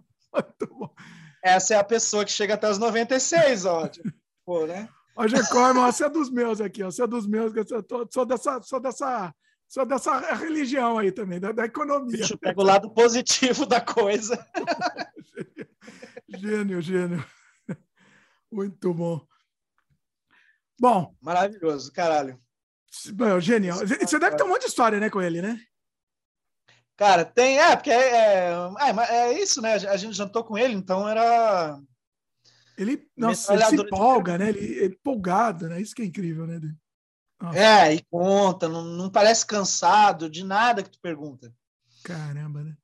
Essa 1.44 1.76
é 1.76 1.78
a 1.78 1.84
pessoa 1.84 2.26
que 2.26 2.32
chega 2.32 2.56
até 2.56 2.70
os 2.70 2.80
96, 2.80 3.66
ó. 3.66 3.88
Tipo, 3.88 4.10
pô, 4.46 4.66
né? 4.66 4.90
Ó, 5.16 5.26
Corman, 5.52 5.92
você 5.92 6.06
é 6.06 6.10
dos 6.10 6.32
meus 6.32 6.60
aqui, 6.60 6.82
ó. 6.82 6.90
Você 6.90 7.04
é 7.04 7.08
dos 7.08 7.28
meus, 7.28 7.54
eu 7.56 7.66
sou 8.10 8.26
dessa, 8.26 8.62
sou 8.64 8.80
dessa 8.80 9.34
só 9.74 9.84
dessa 9.84 10.20
religião 10.36 11.00
aí 11.00 11.12
também, 11.12 11.40
da, 11.40 11.52
da 11.52 11.66
economia. 11.66 12.16
Deixa 12.16 12.36
eu 12.36 12.38
pegar 12.38 12.62
o 12.62 12.64
lado 12.64 12.92
positivo 12.92 13.66
da 13.66 13.82
coisa. 13.82 14.48
gênio, 16.30 16.80
gênio. 16.80 17.26
Muito 18.52 18.94
bom. 18.94 19.26
Bom. 20.80 21.16
Maravilhoso, 21.20 21.92
caralho. 21.92 22.40
Bom, 23.16 23.40
genial. 23.40 23.80
Você 23.80 24.20
deve 24.20 24.36
ter 24.36 24.44
um 24.44 24.50
monte 24.50 24.62
de 24.62 24.68
história, 24.68 25.00
né, 25.00 25.10
com 25.10 25.20
ele, 25.20 25.42
né? 25.42 25.60
Cara, 26.96 27.26
tem. 27.26 27.58
É, 27.58 27.76
porque 27.76 27.90
é, 27.90 28.52
é, 28.52 29.16
é 29.16 29.42
isso, 29.42 29.60
né? 29.60 29.74
A 29.74 29.98
gente 29.98 30.16
jantou 30.16 30.44
com 30.44 30.56
ele, 30.56 30.76
então 30.76 31.10
era. 31.10 31.80
Ele, 32.78 33.10
nossa, 33.18 33.56
ele 33.56 33.66
se 33.66 33.76
empolga, 33.76 34.38
né? 34.38 34.50
Ele 34.50 34.82
é 34.82 34.86
empolgado, 34.86 35.68
né? 35.68 35.82
Isso 35.82 35.96
que 35.96 36.04
é 36.04 36.06
incrível, 36.06 36.46
né? 36.46 36.62
Nossa. 37.42 37.60
É, 37.60 37.94
e 37.94 38.02
conta, 38.10 38.70
não, 38.70 38.84
não 38.84 39.10
parece 39.10 39.46
cansado 39.46 40.30
de 40.30 40.44
nada 40.44 40.82
que 40.82 40.90
tu 40.90 41.00
pergunta. 41.00 41.54
Caramba, 42.04 42.64
né? 42.64 42.78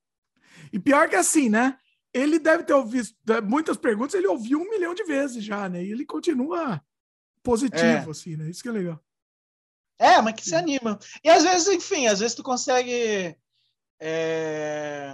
E 0.71 0.79
pior 0.79 1.09
que 1.09 1.15
assim, 1.15 1.49
né? 1.49 1.77
Ele 2.13 2.39
deve 2.39 2.63
ter 2.63 2.73
ouvido 2.73 3.09
muitas 3.43 3.77
perguntas, 3.77 4.15
ele 4.15 4.27
ouviu 4.27 4.59
um 4.59 4.69
milhão 4.69 4.93
de 4.93 5.03
vezes 5.03 5.43
já, 5.43 5.69
né? 5.69 5.83
E 5.83 5.91
ele 5.91 6.05
continua 6.05 6.81
positivo, 7.43 7.83
é. 7.83 8.11
assim, 8.11 8.35
né? 8.35 8.49
Isso 8.49 8.61
que 8.61 8.69
é 8.69 8.71
legal. 8.71 8.99
É, 9.99 10.21
mas 10.21 10.33
que 10.33 10.43
se 10.43 10.55
anima. 10.55 10.97
E 11.23 11.29
às 11.29 11.43
vezes, 11.43 11.67
enfim, 11.67 12.07
às 12.07 12.19
vezes 12.19 12.33
tu 12.33 12.41
consegue. 12.41 13.35
É... 13.99 15.13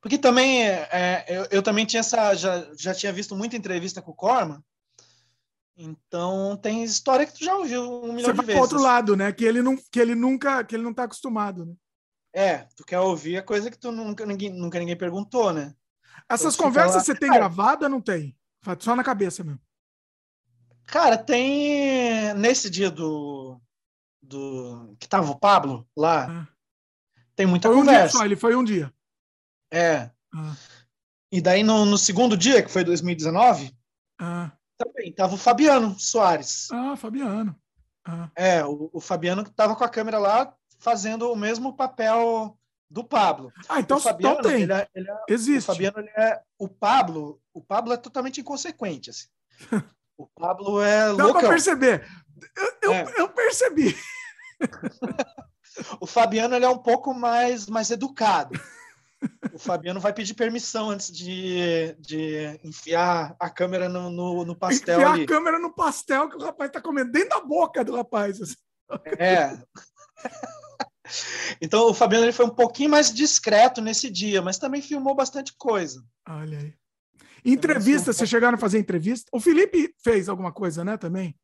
Porque 0.00 0.16
também 0.16 0.66
é, 0.66 1.26
eu, 1.28 1.46
eu, 1.50 1.62
também 1.62 1.84
tinha 1.84 2.00
essa. 2.00 2.34
Já, 2.34 2.74
já 2.74 2.94
tinha 2.94 3.12
visto 3.12 3.36
muita 3.36 3.56
entrevista 3.56 4.00
com 4.00 4.10
o 4.10 4.14
Corman. 4.14 4.64
Então 5.76 6.56
tem 6.56 6.82
história 6.82 7.26
que 7.26 7.34
tu 7.34 7.44
já 7.44 7.54
ouviu 7.54 7.82
um 7.82 8.12
milhão 8.12 8.34
Você 8.34 8.40
de 8.40 8.46
vezes. 8.46 8.60
outro 8.60 8.80
lado, 8.80 9.14
né? 9.14 9.30
Que 9.30 9.44
ele, 9.44 9.60
não, 9.60 9.76
que 9.76 10.00
ele 10.00 10.14
nunca 10.14 10.64
que 10.64 10.74
ele 10.74 10.82
não 10.82 10.94
tá 10.94 11.04
acostumado, 11.04 11.66
né? 11.66 11.74
É, 12.34 12.58
tu 12.76 12.84
quer 12.84 13.00
ouvir 13.00 13.36
a 13.38 13.42
coisa 13.42 13.70
que 13.70 13.78
tu 13.78 13.92
nunca 13.92 14.24
ninguém, 14.24 14.50
nunca 14.50 14.78
ninguém 14.78 14.96
perguntou, 14.96 15.52
né? 15.52 15.74
Essas 16.28 16.54
então, 16.54 16.66
conversas 16.66 17.04
você 17.04 17.14
tem 17.14 17.30
gravada 17.30 17.86
ou 17.86 17.90
não 17.90 18.00
tem? 18.00 18.36
Só 18.78 18.96
na 18.96 19.04
cabeça 19.04 19.44
mesmo. 19.44 19.60
Cara, 20.86 21.18
tem 21.18 22.32
nesse 22.34 22.70
dia 22.70 22.90
do, 22.90 23.60
do 24.22 24.96
que 24.98 25.08
tava 25.08 25.30
o 25.30 25.38
Pablo 25.38 25.86
lá, 25.96 26.30
ah. 26.30 26.48
tem 27.34 27.46
muita 27.46 27.68
foi 27.68 27.76
conversa. 27.76 28.00
Um 28.00 28.08
dia 28.08 28.18
só, 28.18 28.24
ele 28.24 28.36
foi 28.36 28.54
um 28.54 28.64
dia. 28.64 28.92
É. 29.70 30.10
Ah. 30.32 30.54
E 31.30 31.40
daí 31.40 31.62
no, 31.62 31.84
no, 31.84 31.98
segundo 31.98 32.36
dia, 32.36 32.62
que 32.62 32.70
foi 32.70 32.84
2019, 32.84 33.74
ah. 34.20 34.52
Também 34.76 35.12
tava 35.12 35.34
o 35.34 35.38
Fabiano 35.38 35.98
Soares. 35.98 36.68
Ah, 36.70 36.96
Fabiano. 36.96 37.56
Ah. 38.04 38.30
É, 38.34 38.64
o, 38.64 38.90
o 38.92 39.00
Fabiano 39.00 39.44
que 39.44 39.50
tava 39.50 39.74
com 39.74 39.84
a 39.84 39.88
câmera 39.88 40.18
lá 40.18 40.54
fazendo 40.78 41.30
o 41.30 41.36
mesmo 41.36 41.74
papel 41.74 42.56
do 42.88 43.02
Pablo. 43.02 43.52
Ah, 43.68 43.80
então, 43.80 43.96
o 43.96 44.00
Fabiano, 44.00 44.38
então 44.38 44.50
tem. 44.50 44.62
Ele 44.62 44.72
é, 44.72 44.88
ele 44.94 45.10
é, 45.10 45.16
Existe. 45.28 45.70
O 45.70 45.72
Fabiano, 45.72 45.98
ele 45.98 46.10
é 46.16 46.40
o 46.58 46.68
Pablo. 46.68 47.40
O 47.52 47.60
Pablo 47.60 47.92
é 47.92 47.96
totalmente 47.96 48.40
inconsequente. 48.40 49.10
Assim. 49.10 49.26
O 50.18 50.26
Pablo 50.26 50.80
é 50.80 51.08
louco. 51.08 51.34
Dá 51.34 51.40
para 51.40 51.48
perceber. 51.50 52.08
Eu, 52.56 52.72
eu, 52.80 52.92
é. 52.92 53.14
eu 53.18 53.28
percebi. 53.28 53.94
o 56.00 56.06
Fabiano 56.06 56.54
ele 56.54 56.64
é 56.64 56.68
um 56.70 56.78
pouco 56.78 57.12
mais, 57.12 57.66
mais 57.66 57.90
educado. 57.90 58.58
O 59.52 59.58
Fabiano 59.58 60.00
vai 60.00 60.12
pedir 60.12 60.34
permissão 60.34 60.90
antes 60.90 61.10
de, 61.10 61.96
de 61.98 62.60
enfiar 62.62 63.34
a 63.40 63.48
câmera 63.48 63.88
no, 63.88 64.10
no, 64.10 64.44
no 64.44 64.56
pastel. 64.56 64.96
Enfiar 64.98 65.12
ali. 65.12 65.24
a 65.24 65.26
câmera 65.26 65.58
no 65.58 65.74
pastel 65.74 66.28
que 66.28 66.36
o 66.36 66.42
rapaz 66.42 66.68
está 66.68 66.80
comendo 66.80 67.10
dentro 67.10 67.30
da 67.30 67.40
boca 67.40 67.82
do 67.84 67.96
rapaz. 67.96 68.40
Assim. 68.40 68.54
É. 69.18 69.56
Então 71.60 71.88
o 71.88 71.94
Fabiano 71.94 72.24
ele 72.24 72.32
foi 72.32 72.46
um 72.46 72.54
pouquinho 72.54 72.90
mais 72.90 73.12
discreto 73.12 73.80
nesse 73.80 74.10
dia, 74.10 74.42
mas 74.42 74.58
também 74.58 74.82
filmou 74.82 75.14
bastante 75.14 75.54
coisa. 75.56 76.04
Olha 76.28 76.58
aí. 76.58 76.74
Entrevista, 77.44 78.12
vocês 78.12 78.28
chegaram 78.28 78.56
a 78.56 78.60
fazer 78.60 78.78
entrevista? 78.78 79.30
O 79.32 79.38
Felipe 79.38 79.94
fez 80.02 80.28
alguma 80.28 80.52
coisa, 80.52 80.84
né, 80.84 80.96
também? 80.96 81.36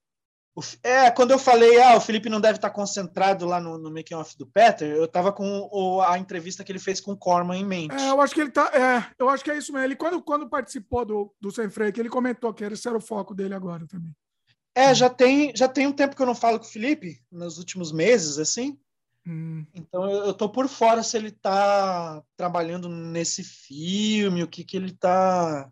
É, 0.83 1.11
quando 1.11 1.31
eu 1.31 1.39
falei, 1.39 1.81
ah, 1.81 1.97
o 1.97 2.01
Felipe 2.01 2.29
não 2.29 2.41
deve 2.41 2.57
estar 2.57 2.69
concentrado 2.69 3.47
lá 3.47 3.59
no, 3.59 3.79
no 3.79 3.91
making 3.91 4.15
off 4.15 4.37
do 4.37 4.47
Peter, 4.47 4.87
eu 4.87 5.07
estava 5.07 5.33
com 5.33 5.69
o, 5.73 6.03
a 6.03 6.19
entrevista 6.19 6.63
que 6.63 6.71
ele 6.71 6.79
fez 6.79 7.01
com 7.01 7.13
o 7.13 7.17
Corman 7.17 7.59
em 7.59 7.65
mente. 7.65 7.95
É, 7.95 8.11
eu 8.11 8.21
acho 8.21 8.35
que 8.35 8.41
ele 8.43 8.51
tá, 8.51 8.71
é, 8.75 9.15
eu 9.19 9.31
acho 9.31 9.43
que 9.43 9.51
é 9.51 9.57
isso 9.57 9.73
mesmo. 9.73 9.87
Ele 9.87 9.97
quando, 9.97 10.21
quando 10.21 10.51
participou 10.51 11.07
do, 11.07 11.35
do 11.41 11.51
Sem 11.51 11.71
Freio, 11.71 11.93
ele 11.97 12.11
comentou 12.11 12.53
que 12.53 12.65
esse 12.65 12.87
era 12.87 12.99
o 12.99 13.01
foco 13.01 13.35
dele 13.35 13.55
agora 13.55 13.87
também. 13.87 14.15
É, 14.75 14.95
já 14.95 15.09
tem, 15.09 15.53
já 15.57 15.69
tem 15.69 15.87
um 15.87 15.93
tempo 15.93 16.15
que 16.15 16.21
eu 16.21 16.27
não 16.27 16.35
falo 16.35 16.59
com 16.59 16.67
o 16.67 16.69
Felipe, 16.69 17.23
nos 17.31 17.57
últimos 17.57 17.91
meses, 17.91 18.39
assim. 18.39 18.79
Hum. 19.27 19.65
Então 19.75 20.11
eu, 20.11 20.27
eu 20.27 20.35
tô 20.35 20.49
por 20.51 20.69
fora 20.69 21.03
se 21.03 21.17
ele 21.17 21.29
está 21.29 22.23
trabalhando 22.37 22.89
nesse 22.89 23.43
filme, 23.43 24.43
o 24.43 24.49
que 24.49 24.65
que 24.65 24.77
ele 24.77 24.91
está 24.91 25.71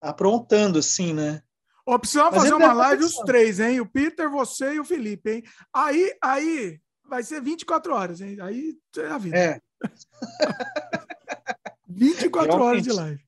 aprontando, 0.00 0.78
assim, 0.78 1.12
né? 1.12 1.42
Ó, 1.86 1.98
precisamos 1.98 2.32
Mas 2.32 2.42
fazer 2.42 2.54
uma 2.54 2.72
live 2.72 3.04
os 3.04 3.14
três, 3.18 3.60
hein? 3.60 3.80
O 3.80 3.86
Peter, 3.86 4.28
você 4.28 4.74
e 4.74 4.80
o 4.80 4.84
Felipe, 4.84 5.30
hein? 5.30 5.44
Aí, 5.72 6.12
aí 6.20 6.80
vai 7.04 7.22
ser 7.22 7.40
24 7.40 7.94
horas, 7.94 8.20
hein? 8.20 8.36
Aí 8.40 8.76
é 8.98 9.06
a 9.06 9.18
vida. 9.18 9.38
É. 9.38 9.60
24 11.88 12.48
Realmente. 12.48 12.68
horas 12.68 12.82
de 12.82 12.92
live. 12.92 13.24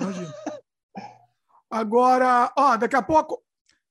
Imagina. 0.00 0.34
Agora, 1.70 2.52
ó, 2.56 2.76
daqui 2.76 2.94
a 2.94 3.02
pouco, 3.02 3.42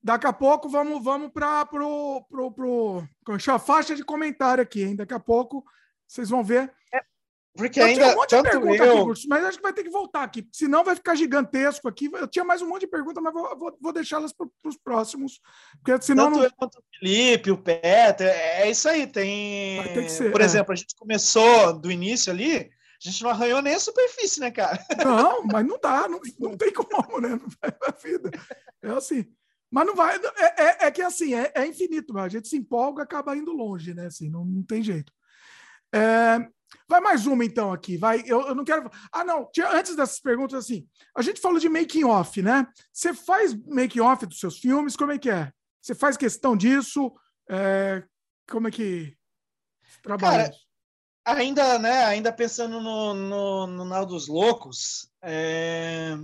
daqui 0.04 0.28
a 0.28 0.34
pouco 0.34 0.70
vamos, 0.70 1.04
vamos 1.04 1.32
para 1.32 1.66
pro, 1.66 2.24
pro, 2.30 2.52
pro, 2.52 3.04
pro, 3.26 3.54
a 3.54 3.60
faixa 3.60 3.96
de 3.96 4.04
comentário 4.04 4.62
aqui, 4.62 4.84
hein? 4.84 4.96
Daqui 4.96 5.16
a 5.16 5.20
pouco 5.20 5.66
vocês 6.08 6.30
vão 6.30 6.44
ver. 6.44 6.72
É, 6.94 7.04
porque 7.54 7.80
eu 7.82 7.86
ainda. 7.86 8.02
Tinha 8.02 8.14
um 8.14 8.20
monte 8.20 8.36
de 8.36 8.42
pergunta 8.42 8.84
eu... 8.86 9.12
aqui, 9.12 9.28
mas 9.28 9.44
acho 9.44 9.58
que 9.58 9.64
vai 9.64 9.74
ter 9.74 9.84
que 9.84 9.90
voltar 9.90 10.24
aqui, 10.24 10.48
senão 10.54 10.84
vai 10.84 10.96
ficar 10.96 11.16
gigantesco 11.16 11.88
aqui. 11.88 12.10
Eu 12.14 12.28
tinha 12.28 12.46
mais 12.46 12.62
um 12.62 12.68
monte 12.68 12.82
de 12.82 12.88
perguntas, 12.88 13.22
mas 13.22 13.34
vou, 13.34 13.58
vou, 13.58 13.78
vou 13.80 13.94
deixá-las 13.94 14.32
para 14.32 14.48
os 14.66 14.78
próximos. 14.78 15.42
Porque 15.84 16.02
senão. 16.02 16.26
Tanto 16.26 16.38
não... 16.38 16.44
eu 16.46 16.52
quanto 16.56 16.76
o 16.76 16.84
Felipe, 16.98 17.52
o 17.52 17.58
Peter, 17.58 18.28
é, 18.28 18.62
é 18.62 18.72
isso 18.72 18.88
aí. 18.88 19.06
Tem. 19.06 19.78
Vai 19.78 19.94
ter 19.94 20.04
que 20.04 20.12
ser, 20.12 20.32
Por 20.32 20.42
é. 20.42 20.46
exemplo, 20.46 20.72
a 20.72 20.76
gente 20.76 20.96
começou 20.96 21.74
do 21.74 21.92
início 21.92 22.32
ali, 22.32 22.58
a 22.58 22.70
gente 23.10 23.22
não 23.22 23.32
arranhou 23.32 23.62
nem 23.62 23.74
a 23.74 23.80
superfície, 23.80 24.40
né, 24.40 24.50
cara? 24.50 24.80
Não, 25.04 25.44
mas 25.44 25.66
não 25.66 25.80
dá, 25.80 26.08
não, 26.08 26.20
não 26.40 26.56
tem 26.56 26.72
como, 26.72 27.20
né? 27.20 27.30
Não 27.30 27.50
vai 27.62 27.74
a 27.88 27.92
vida. 27.92 28.32
É 28.82 28.92
assim. 28.92 29.26
Mas 29.70 29.88
não 29.88 29.96
vai. 29.96 30.18
É, 30.38 30.64
é, 30.64 30.88
é 30.88 30.92
que 30.92 31.02
assim, 31.02 31.34
é, 31.34 31.52
é 31.56 31.66
infinito, 31.66 32.18
a 32.18 32.28
gente 32.28 32.48
se 32.48 32.58
empolga 32.58 33.04
acaba 33.04 33.36
indo 33.36 33.54
longe, 33.54 33.94
né? 33.94 34.08
Assim, 34.08 34.30
não, 34.30 34.46
não 34.46 34.64
tem 34.64 34.84
jeito. 34.84 35.12
É, 35.94 36.40
Vai 36.88 37.00
mais 37.00 37.26
uma 37.26 37.46
então 37.46 37.72
aqui, 37.72 37.98
vai. 37.98 38.24
Eu, 38.26 38.48
eu 38.48 38.56
não 38.56 38.64
quero. 38.64 38.90
Ah, 39.12 39.24
não. 39.24 39.50
Antes 39.72 39.96
dessas 39.96 40.20
perguntas, 40.20 40.66
assim, 40.66 40.88
a 41.16 41.22
gente 41.22 41.42
falou 41.42 41.60
de 41.60 41.70
making 41.70 42.04
off, 42.04 42.42
né? 42.42 42.68
Você 42.92 43.14
faz 43.14 43.56
making 43.66 44.02
off 44.02 44.26
dos 44.26 44.40
seus 44.40 44.58
filmes? 44.58 44.96
Como 44.96 45.12
é 45.12 45.18
que 45.18 45.30
é? 45.30 45.52
Você 45.82 45.96
faz 45.96 46.18
questão 46.18 46.56
disso? 46.56 47.14
É... 47.50 48.04
Como 48.50 48.68
é 48.68 48.72
que 48.72 49.16
trabalha? 50.04 50.50
Cara, 51.24 51.40
ainda, 51.40 51.80
né? 51.80 52.06
Ainda 52.06 52.32
pensando 52.32 52.80
no, 52.82 53.14
no, 53.14 53.68
no 53.68 53.86
Nau 53.86 54.06
dos 54.06 54.28
Loucos, 54.28 55.10
é... 55.24 56.18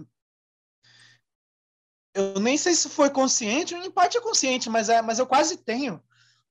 eu 2.14 2.40
nem 2.40 2.58
sei 2.58 2.74
se 2.74 2.90
foi 2.90 3.10
consciente, 3.10 3.74
em 3.74 3.92
parte 3.92 4.18
é 4.18 4.22
consciente, 4.22 4.70
mas 4.70 4.90
é, 4.90 5.02
mas 5.02 5.20
eu 5.20 5.28
quase 5.28 5.58
tenho 5.58 6.02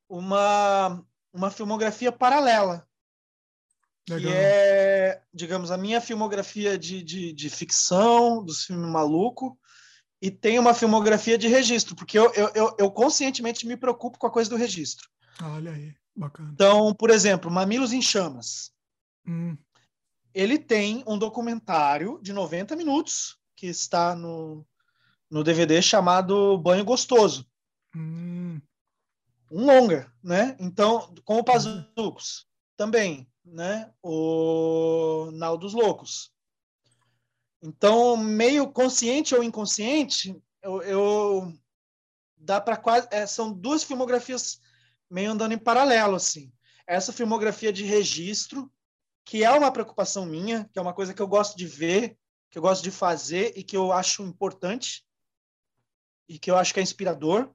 uma 0.08 1.02
uma 1.32 1.50
filmografia 1.50 2.10
paralela 2.10 2.85
Legal. 4.08 4.30
que 4.32 4.38
é, 4.38 5.22
digamos, 5.34 5.70
a 5.70 5.76
minha 5.76 6.00
filmografia 6.00 6.78
de, 6.78 7.02
de, 7.02 7.32
de 7.32 7.50
ficção, 7.50 8.44
dos 8.44 8.64
filmes 8.64 8.88
maluco, 8.88 9.58
e 10.22 10.30
tem 10.30 10.58
uma 10.58 10.72
filmografia 10.72 11.36
de 11.36 11.48
registro, 11.48 11.96
porque 11.96 12.18
eu, 12.18 12.32
eu, 12.32 12.50
eu, 12.54 12.76
eu, 12.78 12.90
conscientemente 12.90 13.66
me 13.66 13.76
preocupo 13.76 14.18
com 14.18 14.26
a 14.26 14.30
coisa 14.30 14.48
do 14.48 14.56
registro. 14.56 15.08
Olha 15.42 15.72
aí, 15.72 15.94
bacana. 16.14 16.50
Então, 16.52 16.94
por 16.94 17.10
exemplo, 17.10 17.50
Mamilos 17.50 17.92
em 17.92 18.00
Chamas. 18.00 18.72
Hum. 19.26 19.56
Ele 20.32 20.58
tem 20.58 21.02
um 21.06 21.18
documentário 21.18 22.20
de 22.22 22.32
90 22.32 22.76
minutos 22.76 23.38
que 23.56 23.66
está 23.66 24.14
no, 24.14 24.64
no 25.30 25.42
DVD 25.42 25.82
chamado 25.82 26.56
Banho 26.58 26.84
Gostoso. 26.84 27.46
Hum. 27.94 28.60
Um 29.50 29.64
longa, 29.64 30.12
né? 30.22 30.56
Então, 30.60 31.14
com 31.24 31.38
o 31.38 31.44
Pazucos 31.44 32.46
também 32.76 33.28
né, 33.46 33.92
o 34.02 35.30
Nau 35.32 35.56
dos 35.56 35.72
Loucos. 35.72 36.32
Então, 37.62 38.16
meio 38.16 38.70
consciente 38.70 39.34
ou 39.34 39.42
inconsciente, 39.42 40.36
eu, 40.62 40.82
eu 40.82 41.52
dá 42.36 42.60
para 42.60 42.76
quase 42.76 43.08
é, 43.10 43.26
são 43.26 43.52
duas 43.52 43.82
filmografias 43.82 44.60
meio 45.10 45.30
andando 45.30 45.52
em 45.52 45.58
paralelo 45.58 46.16
assim. 46.16 46.52
Essa 46.86 47.12
filmografia 47.12 47.72
de 47.72 47.84
registro, 47.84 48.70
que 49.24 49.42
é 49.42 49.50
uma 49.50 49.72
preocupação 49.72 50.26
minha, 50.26 50.68
que 50.72 50.78
é 50.78 50.82
uma 50.82 50.94
coisa 50.94 51.14
que 51.14 51.22
eu 51.22 51.26
gosto 51.26 51.56
de 51.56 51.66
ver, 51.66 52.16
que 52.50 52.58
eu 52.58 52.62
gosto 52.62 52.82
de 52.82 52.90
fazer 52.90 53.52
e 53.56 53.62
que 53.62 53.76
eu 53.76 53.92
acho 53.92 54.22
importante 54.22 55.04
e 56.28 56.38
que 56.38 56.50
eu 56.50 56.56
acho 56.56 56.74
que 56.74 56.80
é 56.80 56.82
inspirador. 56.82 57.50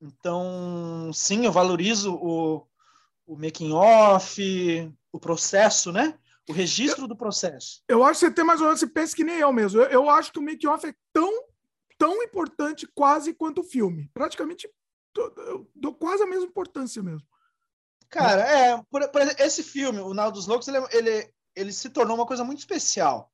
Então, 0.00 1.10
sim, 1.12 1.44
eu 1.44 1.52
valorizo 1.52 2.14
o, 2.14 2.66
o 3.26 3.36
making 3.36 3.72
off, 3.72 4.40
o 5.12 5.18
processo, 5.18 5.92
né? 5.92 6.18
O 6.48 6.52
registro 6.52 7.04
eu, 7.04 7.08
do 7.08 7.16
processo. 7.16 7.82
Eu 7.88 8.02
acho 8.02 8.20
que 8.20 8.26
você 8.26 8.32
tem 8.32 8.44
mais 8.44 8.60
ou 8.60 8.66
menos, 8.66 8.80
você 8.80 8.86
pensa 8.86 9.14
que 9.14 9.24
nem 9.24 9.38
eu 9.38 9.52
mesmo. 9.52 9.80
Eu, 9.80 9.86
eu 9.90 10.10
acho 10.10 10.32
que 10.32 10.38
o 10.38 10.42
make-off 10.42 10.86
é 10.86 10.94
tão 11.12 11.48
tão 11.98 12.22
importante 12.22 12.86
quase 12.94 13.34
quanto 13.34 13.60
o 13.60 13.64
filme. 13.64 14.08
Praticamente, 14.14 14.70
eu 15.16 15.68
dou 15.74 15.92
quase 15.92 16.22
a 16.22 16.26
mesma 16.26 16.46
importância 16.46 17.02
mesmo. 17.02 17.26
Cara, 18.08 18.42
é, 18.42 18.82
por, 18.88 19.06
por 19.08 19.20
esse 19.20 19.62
filme, 19.62 19.98
O 19.98 20.14
Nau 20.14 20.30
dos 20.30 20.46
Loucos, 20.46 20.68
ele, 20.68 20.78
ele, 20.92 21.34
ele 21.54 21.72
se 21.72 21.90
tornou 21.90 22.16
uma 22.16 22.24
coisa 22.24 22.44
muito 22.44 22.60
especial. 22.60 23.30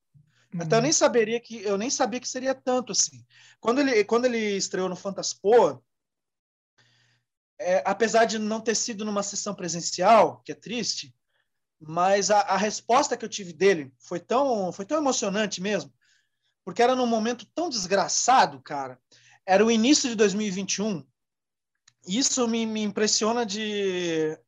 Uhum. 0.52 0.62
Então 0.62 0.78
eu 0.78 0.82
nem 0.82 0.92
saberia 0.92 1.38
que 1.38 1.62
eu 1.62 1.76
nem 1.76 1.90
sabia 1.90 2.18
que 2.18 2.28
seria 2.28 2.54
tanto 2.54 2.90
assim. 2.90 3.24
Quando 3.60 3.80
ele 3.80 4.02
quando 4.04 4.24
ele 4.24 4.56
estreou 4.56 4.88
no 4.88 4.96
Fantaspoa, 4.96 5.82
é, 7.60 7.82
apesar 7.86 8.24
de 8.24 8.38
não 8.38 8.60
ter 8.60 8.74
sido 8.74 9.04
numa 9.04 9.22
sessão 9.22 9.54
presencial, 9.54 10.40
que 10.44 10.52
é 10.52 10.54
triste, 10.54 11.14
mas 11.80 12.30
a, 12.30 12.40
a, 12.40 12.56
resposta 12.56 13.16
que 13.16 13.24
eu 13.24 13.28
tive 13.28 13.52
dele 13.52 13.92
foi 13.98 14.20
tão 14.20 14.72
foi 14.72 14.84
tão 14.84 14.98
emocionante 14.98 15.60
mesmo, 15.60 15.92
porque 16.64 16.82
era 16.82 16.94
num 16.94 17.06
momento 17.06 17.46
tão 17.54 17.68
desgraçado, 17.68 18.60
cara. 18.62 18.98
Era 19.46 19.64
o 19.64 19.70
início 19.70 20.08
de 20.08 20.14
2021. 20.14 21.06
Isso 22.06 22.46
me, 22.48 22.64
me 22.64 22.82
impressiona 22.82 23.44
de 23.44 24.38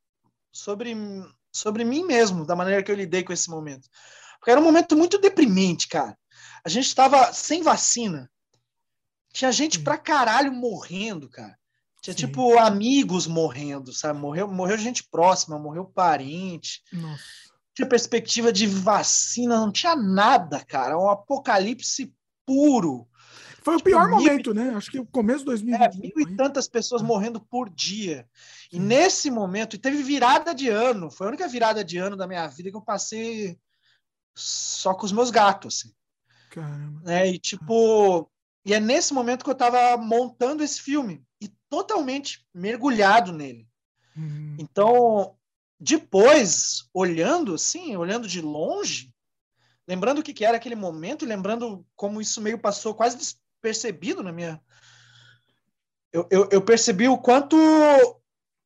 sobre 0.53 0.95
sobre 1.53 1.85
mim 1.85 2.05
mesmo, 2.05 2.45
da 2.45 2.55
maneira 2.55 2.83
que 2.83 2.91
eu 2.91 2.97
lidei 2.97 3.23
com 3.23 3.33
esse 3.33 3.49
momento. 3.49 3.89
Porque 4.39 4.51
era 4.51 4.61
um 4.61 4.65
momento 4.65 4.97
muito 4.97 5.19
deprimente, 5.19 5.89
cara. 5.89 6.17
A 6.65 6.69
gente 6.69 6.87
estava 6.87 7.33
sem 7.33 7.63
vacina. 7.63 8.31
Tinha 9.33 9.53
gente 9.53 9.81
pra 9.81 9.99
caralho 9.99 10.53
morrendo, 10.53 11.29
cara. 11.29 11.59
Tinha, 12.07 12.15
Sim. 12.15 12.27
tipo, 12.27 12.57
amigos 12.57 13.27
morrendo, 13.27 13.93
sabe? 13.93 14.21
Morreu, 14.21 14.47
morreu 14.47 14.79
gente 14.79 15.03
próxima, 15.03 15.59
morreu 15.59 15.85
parente. 15.85 16.81
Nossa. 16.93 17.25
Tinha 17.75 17.89
perspectiva 17.89 18.53
de 18.53 18.65
vacina, 18.65 19.59
não 19.59 19.73
tinha 19.73 19.97
nada, 19.97 20.65
cara. 20.65 20.97
Um 20.97 21.11
apocalipse 21.11 22.15
puro. 22.47 23.09
Foi 23.61 23.75
o 23.75 23.79
tipo, 23.79 23.91
pior 23.91 24.07
mil... 24.07 24.19
momento, 24.19 24.55
né? 24.55 24.73
Acho 24.77 24.89
que 24.89 25.01
o 25.01 25.07
começo 25.07 25.41
de 25.41 25.47
2020. 25.47 25.83
É, 25.83 25.99
mil 25.99 26.21
e 26.21 26.37
tantas 26.37 26.69
pessoas 26.69 27.03
é. 27.03 27.05
morrendo 27.05 27.41
por 27.41 27.69
dia. 27.69 28.25
E 28.73 28.79
nesse 28.79 29.29
momento, 29.29 29.75
e 29.75 29.79
teve 29.79 30.01
virada 30.05 30.55
de 30.55 30.69
ano, 30.69 31.11
foi 31.11 31.27
a 31.27 31.31
única 31.31 31.49
virada 31.49 31.83
de 31.83 31.99
ano 31.99 32.17
da 32.17 32.29
minha 32.29 32.47
vida 32.47 32.71
que 32.71 32.77
eu 32.77 32.83
passei 32.83 33.59
só 34.33 34.95
com 34.95 35.05
os 35.05 35.11
meus 35.11 35.33
gatos, 35.33 35.81
assim. 35.81 35.93
Caramba. 36.51 37.03
É, 37.13 37.29
e 37.29 37.37
tipo, 37.37 38.31
e 38.65 38.73
é 38.73 38.79
nesse 38.79 39.13
momento 39.13 39.43
que 39.45 39.51
eu 39.51 39.57
tava 39.57 39.97
montando 39.97 40.63
esse 40.63 40.81
filme 40.81 41.27
e 41.41 41.49
totalmente 41.69 42.47
mergulhado 42.55 43.33
nele. 43.33 43.69
Uhum. 44.17 44.57
Então, 44.59 45.37
depois, 45.79 46.89
olhando 46.93 47.55
assim, 47.55 47.97
olhando 47.97 48.27
de 48.27 48.41
longe, 48.41 49.13
lembrando 49.87 50.19
o 50.19 50.23
que, 50.23 50.33
que 50.33 50.45
era 50.45 50.57
aquele 50.57 50.77
momento, 50.77 51.27
lembrando 51.27 51.87
como 51.95 52.21
isso 52.21 52.41
meio 52.41 52.59
passou 52.59 52.95
quase 52.95 53.17
despercebido 53.17 54.23
na 54.23 54.33
minha. 54.33 54.61
Eu, 56.13 56.27
eu, 56.31 56.49
eu 56.51 56.63
percebi 56.63 57.09
o 57.09 57.19
quanto 57.19 57.57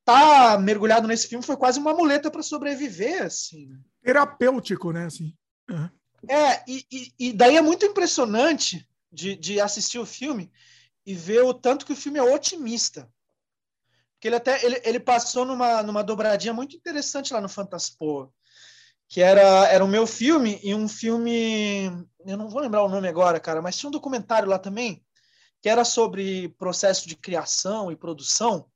tá 0.05 0.59
mergulhado 0.59 1.07
nesse 1.07 1.29
filme 1.29 1.45
foi 1.45 1.57
quase 1.57 1.79
uma 1.79 1.95
muleta 1.95 2.31
para 2.31 2.43
sobreviver, 2.43 3.23
assim. 3.23 3.71
Terapêutico, 4.03 4.93
né? 4.93 5.07
Assim. 5.07 5.35
Uhum. 5.69 5.91
É, 6.29 6.63
e, 6.69 6.87
e, 6.91 7.13
e, 7.19 7.33
daí 7.33 7.57
é 7.57 7.63
muito 7.63 7.87
impressionante 7.87 8.87
de, 9.11 9.35
de 9.37 9.61
assistir 9.61 9.99
o 9.99 10.07
filme 10.07 10.51
e 11.07 11.15
ver 11.15 11.43
o 11.43 11.55
tanto 11.55 11.87
que 11.87 11.93
o 11.93 11.97
filme 11.97 12.19
é 12.19 12.23
otimista. 12.23 13.11
Porque 14.15 14.29
ele 14.29 14.37
até 14.37 14.65
ele, 14.65 14.81
ele 14.85 15.01
passou 15.01 15.45
numa, 15.45 15.83
numa 15.83 16.05
dobradinha 16.05 16.53
muito 16.53 16.77
interessante 16.77 17.33
lá 17.33 17.41
no 17.41 17.49
Fantaspoa, 17.49 18.31
que 19.09 19.23
era, 19.23 19.69
era 19.69 19.85
o 19.85 19.89
meu 19.89 20.07
filme 20.07 20.61
e 20.63 20.75
um 20.75 20.89
filme. 20.89 21.91
Eu 22.27 22.37
não 22.37 22.49
vou 22.49 22.61
lembrar 22.61 22.83
o 22.83 22.89
nome 22.89 23.09
agora, 23.09 23.41
cara, 23.41 23.63
mas 23.63 23.77
tinha 23.77 23.89
um 23.89 23.93
documentário 23.93 24.49
lá 24.49 24.59
também 24.59 25.03
que 25.61 25.69
era 25.69 25.85
sobre 25.85 26.49
processo 26.51 27.07
de 27.07 27.17
criação 27.17 27.93
e 27.93 27.97
produção. 27.97 28.67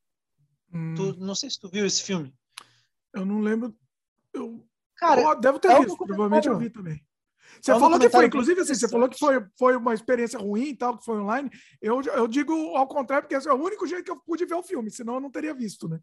Hum. 0.73 0.95
Tu, 0.95 1.17
não 1.19 1.35
sei 1.35 1.49
se 1.49 1.59
tu 1.59 1.69
viu 1.69 1.87
esse 1.87 2.03
filme. 2.03 2.35
Eu 3.13 3.25
não 3.25 3.41
lembro. 3.41 3.75
Eu, 4.33 4.67
Cara, 4.97 5.29
oh, 5.29 5.35
devo 5.35 5.59
ter 5.59 5.71
é 5.71 5.81
visto, 5.81 5.97
provavelmente 5.97 6.49
eu 6.49 6.59
vi 6.59 6.71
também. 6.71 7.05
Você 7.65 7.81
falou 7.81 7.99
que 7.99 8.11
foi, 8.11 8.27
inclusive, 8.27 8.61
assim, 8.61 8.75
você 8.75 8.89
falou 8.89 9.09
que 9.09 9.19
foi, 9.19 9.43
foi 9.59 9.75
uma 9.75 9.95
experiência 9.95 10.39
ruim 10.39 10.69
e 10.69 10.77
tal, 10.77 10.99
que 10.99 11.05
foi 11.05 11.19
online. 11.19 11.51
Eu, 11.81 12.03
eu 12.03 12.29
digo 12.29 12.53
ao 12.77 12.87
contrário, 12.87 13.27
porque 13.27 13.49
é 13.49 13.53
o 13.53 13.57
único 13.57 13.87
jeito 13.87 14.05
que 14.05 14.11
eu 14.11 14.21
pude 14.21 14.45
ver 14.45 14.55
o 14.55 14.63
filme, 14.63 14.91
senão 14.91 15.15
eu 15.15 15.21
não 15.21 15.31
teria 15.31 15.55
visto, 15.55 15.89
né? 15.89 15.99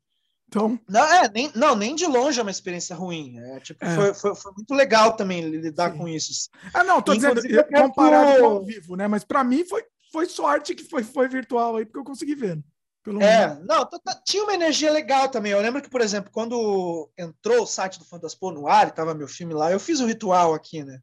Então... 0.47 0.79
Não, 0.89 1.03
é, 1.03 1.29
nem, 1.29 1.51
não, 1.55 1.75
nem 1.75 1.93
de 1.93 2.07
longe 2.07 2.39
é 2.39 2.41
uma 2.41 2.49
experiência 2.49 2.95
ruim. 2.95 3.37
É, 3.37 3.59
tipo, 3.59 3.85
é. 3.85 3.95
Foi, 3.95 4.13
foi, 4.13 4.35
foi, 4.35 4.51
muito 4.53 4.73
legal 4.73 5.15
também 5.15 5.49
lidar 5.49 5.91
Sim. 5.91 5.99
com 5.99 6.07
isso. 6.07 6.49
Ah, 6.73 6.83
não, 6.83 6.99
tô 6.99 7.13
Inclusive, 7.13 7.47
dizendo, 7.47 7.67
comparado 7.71 8.39
com 8.39 8.45
ao 8.45 8.65
vivo, 8.65 8.95
né? 8.95 9.07
Mas 9.07 9.23
para 9.23 9.43
mim 9.43 9.63
foi, 9.63 9.83
foi 10.11 10.25
sorte 10.25 10.73
que 10.73 10.83
foi, 10.83 11.03
foi 11.03 11.27
virtual 11.27 11.75
aí, 11.75 11.85
porque 11.85 11.99
eu 11.99 12.03
consegui 12.03 12.33
ver. 12.33 12.59
Pelo 13.03 13.21
é, 13.21 13.47
menos. 13.47 13.65
não, 13.65 13.89
tinha 14.23 14.43
uma 14.43 14.53
energia 14.53 14.91
legal 14.91 15.27
também. 15.27 15.51
Eu 15.51 15.61
lembro 15.61 15.81
que, 15.81 15.89
por 15.89 16.01
exemplo, 16.01 16.31
quando 16.31 17.09
entrou 17.17 17.63
o 17.63 17.67
site 17.67 17.97
do 17.97 18.05
Fantaspo 18.05 18.51
no 18.51 18.67
ar, 18.67 18.89
estava 18.89 19.15
meu 19.15 19.27
filme 19.27 19.53
lá, 19.53 19.71
eu 19.71 19.79
fiz 19.79 19.99
o 19.99 20.03
um 20.03 20.07
ritual 20.07 20.53
aqui, 20.53 20.83
né? 20.83 20.99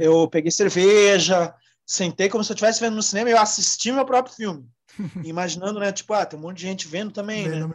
É. 0.00 0.06
Eu 0.06 0.28
peguei 0.28 0.50
cerveja, 0.50 1.54
sentei 1.86 2.28
como 2.28 2.42
se 2.42 2.50
eu 2.50 2.54
estivesse 2.54 2.80
vendo 2.80 2.96
no 2.96 3.02
cinema 3.02 3.30
e 3.30 3.32
eu 3.32 3.38
assisti 3.38 3.92
meu 3.92 4.04
próprio 4.04 4.34
filme. 4.34 4.68
imaginando, 5.24 5.78
né? 5.78 5.92
Tipo, 5.92 6.14
ah, 6.14 6.26
tem 6.26 6.38
um 6.38 6.42
monte 6.42 6.58
de 6.58 6.62
gente 6.62 6.88
vendo 6.88 7.12
também, 7.12 7.48
né? 7.48 7.70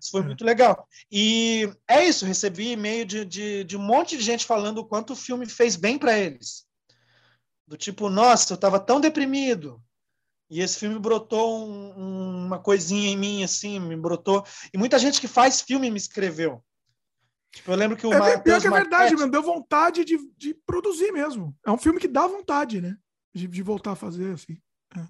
Isso 0.00 0.10
foi 0.10 0.20
é. 0.20 0.24
muito 0.24 0.44
legal. 0.44 0.86
E 1.10 1.68
é 1.88 2.04
isso, 2.04 2.24
recebi 2.24 2.72
e-mail 2.72 3.04
de, 3.04 3.24
de, 3.24 3.64
de 3.64 3.76
um 3.76 3.82
monte 3.82 4.16
de 4.16 4.22
gente 4.22 4.46
falando 4.46 4.78
o 4.78 4.84
quanto 4.84 5.12
o 5.12 5.16
filme 5.16 5.46
fez 5.46 5.76
bem 5.76 5.98
para 5.98 6.18
eles. 6.18 6.64
Do 7.66 7.76
tipo, 7.76 8.08
nossa, 8.08 8.52
eu 8.52 8.56
estava 8.56 8.80
tão 8.80 9.00
deprimido, 9.00 9.82
e 10.50 10.60
esse 10.60 10.78
filme 10.78 10.98
brotou 10.98 11.64
um, 11.64 12.46
uma 12.46 12.58
coisinha 12.58 13.08
em 13.08 13.16
mim, 13.16 13.44
assim, 13.44 13.78
me 13.78 13.96
brotou. 13.96 14.44
E 14.74 14.76
muita 14.76 14.98
gente 14.98 15.20
que 15.20 15.28
faz 15.28 15.60
filme 15.60 15.90
me 15.90 15.96
escreveu. 15.96 16.62
Tipo, 17.52 17.70
eu 17.70 17.76
lembro 17.76 17.96
que 17.96 18.06
o 18.06 18.12
é, 18.12 18.18
Mateus 18.18 18.42
pior 18.42 18.60
que 18.60 18.66
é 18.66 18.70
verdade, 18.70 19.16
mano. 19.16 19.30
Deu 19.30 19.42
vontade 19.42 20.04
de, 20.04 20.18
de 20.36 20.54
produzir 20.66 21.12
mesmo. 21.12 21.56
É 21.64 21.70
um 21.70 21.78
filme 21.78 22.00
que 22.00 22.08
dá 22.08 22.26
vontade, 22.26 22.80
né? 22.80 22.96
De, 23.32 23.46
de 23.46 23.62
voltar 23.62 23.92
a 23.92 23.96
fazer, 23.96 24.34
assim. 24.34 24.58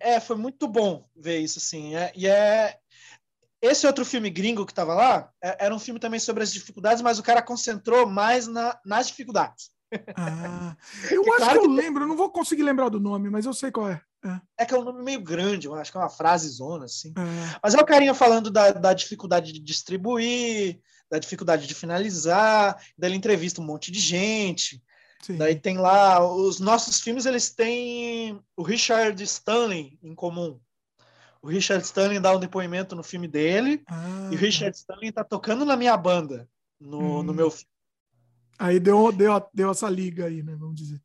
É. 0.00 0.14
é, 0.14 0.20
foi 0.20 0.36
muito 0.36 0.68
bom 0.68 1.08
ver 1.16 1.38
isso, 1.38 1.58
assim. 1.58 1.94
É, 1.94 2.12
e 2.14 2.26
é. 2.26 2.76
Esse 3.62 3.86
outro 3.86 4.06
filme 4.06 4.30
gringo 4.30 4.64
que 4.64 4.72
tava 4.72 4.94
lá 4.94 5.30
é, 5.42 5.66
era 5.66 5.74
um 5.74 5.78
filme 5.78 6.00
também 6.00 6.20
sobre 6.20 6.42
as 6.42 6.52
dificuldades, 6.52 7.02
mas 7.02 7.18
o 7.18 7.22
cara 7.22 7.42
concentrou 7.42 8.06
mais 8.06 8.46
na, 8.46 8.78
nas 8.84 9.08
dificuldades. 9.08 9.70
Ah, 10.16 10.76
eu 11.10 11.20
acho 11.22 11.36
claro 11.36 11.60
que 11.60 11.66
eu 11.66 11.70
que... 11.70 11.76
lembro, 11.76 12.04
eu 12.04 12.08
não 12.08 12.16
vou 12.16 12.30
conseguir 12.30 12.62
lembrar 12.62 12.88
do 12.88 13.00
nome, 13.00 13.28
mas 13.28 13.44
eu 13.44 13.52
sei 13.52 13.70
qual 13.70 13.90
é. 13.90 14.00
É. 14.22 14.62
é 14.62 14.66
que 14.66 14.74
é 14.74 14.78
um 14.78 14.84
nome 14.84 15.02
meio 15.02 15.20
grande, 15.20 15.66
eu 15.66 15.74
acho 15.74 15.90
que 15.90 15.96
é 15.96 16.00
uma 16.00 16.10
frase 16.10 16.48
zona, 16.48 16.84
assim. 16.84 17.12
É. 17.16 17.58
Mas 17.62 17.74
é 17.74 17.78
o 17.78 17.86
carinha 17.86 18.14
falando 18.14 18.50
da, 18.50 18.70
da 18.70 18.92
dificuldade 18.92 19.52
de 19.52 19.60
distribuir, 19.60 20.78
da 21.10 21.18
dificuldade 21.18 21.66
de 21.66 21.74
finalizar, 21.74 22.76
daí 22.96 23.10
ele 23.10 23.16
entrevista 23.16 23.60
um 23.60 23.64
monte 23.64 23.90
de 23.90 23.98
gente. 23.98 24.82
Sim. 25.22 25.36
Daí 25.36 25.54
tem 25.54 25.78
lá, 25.78 26.24
os 26.24 26.60
nossos 26.60 27.00
filmes, 27.00 27.26
eles 27.26 27.50
têm 27.50 28.40
o 28.56 28.62
Richard 28.62 29.22
Stanley 29.22 29.98
em 30.02 30.14
comum. 30.14 30.60
O 31.42 31.48
Richard 31.48 31.84
Stanley 31.84 32.20
dá 32.20 32.36
um 32.36 32.40
depoimento 32.40 32.94
no 32.94 33.02
filme 33.02 33.26
dele, 33.26 33.82
ah, 33.86 34.28
e 34.30 34.34
o 34.34 34.38
Richard 34.38 34.72
tá. 34.72 34.78
Stanley 34.78 35.12
tá 35.12 35.24
tocando 35.24 35.64
na 35.64 35.76
minha 35.76 35.96
banda, 35.96 36.48
no, 36.78 37.20
hum. 37.20 37.22
no 37.22 37.32
meu 37.32 37.50
filme. 37.50 37.70
Aí 38.58 38.78
deu, 38.78 39.10
deu, 39.10 39.42
deu 39.54 39.70
essa 39.70 39.88
liga 39.88 40.26
aí, 40.26 40.42
né? 40.42 40.54
Vamos 40.54 40.76
dizer. 40.76 41.00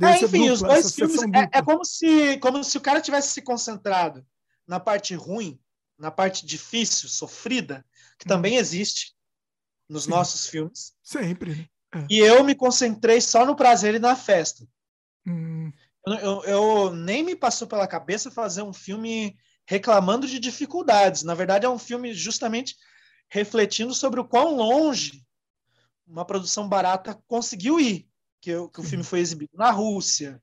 É, 0.00 0.22
enfim, 0.22 0.50
os 0.50 0.60
dois 0.60 0.94
filmes 0.94 1.22
é, 1.22 1.58
é, 1.58 1.62
como, 1.62 1.84
se, 1.84 2.38
como 2.38 2.62
se 2.62 2.76
o 2.76 2.80
cara 2.80 3.00
tivesse 3.00 3.28
se 3.28 3.40
concentrado 3.40 4.26
na 4.66 4.78
parte 4.78 5.14
ruim, 5.14 5.58
na 5.98 6.10
parte 6.10 6.44
difícil, 6.44 7.08
sofrida, 7.08 7.84
que 8.18 8.26
hum. 8.26 8.28
também 8.28 8.56
existe 8.56 9.14
nos 9.88 10.04
Sim. 10.04 10.10
nossos 10.10 10.46
filmes. 10.46 10.94
Sempre. 11.02 11.54
Né? 11.54 11.68
É. 11.94 12.06
E 12.10 12.18
eu 12.18 12.44
me 12.44 12.54
concentrei 12.54 13.20
só 13.20 13.46
no 13.46 13.56
prazer 13.56 13.94
e 13.94 13.98
na 13.98 14.14
festa. 14.14 14.66
Hum. 15.26 15.72
Eu, 16.06 16.14
eu, 16.14 16.44
eu, 16.44 16.92
nem 16.94 17.22
me 17.22 17.34
passou 17.34 17.66
pela 17.66 17.86
cabeça 17.86 18.30
fazer 18.30 18.62
um 18.62 18.72
filme 18.72 19.36
reclamando 19.66 20.26
de 20.26 20.38
dificuldades. 20.38 21.22
Na 21.22 21.34
verdade, 21.34 21.66
é 21.66 21.68
um 21.68 21.78
filme 21.78 22.12
justamente 22.12 22.76
refletindo 23.28 23.92
sobre 23.92 24.20
o 24.20 24.24
quão 24.24 24.54
longe 24.54 25.24
uma 26.06 26.24
produção 26.24 26.68
barata 26.68 27.20
conseguiu 27.26 27.80
ir, 27.80 28.08
que, 28.46 28.68
que 28.68 28.80
o 28.80 28.84
filme 28.84 29.02
foi 29.02 29.18
exibido 29.18 29.50
na 29.54 29.72
Rússia, 29.72 30.40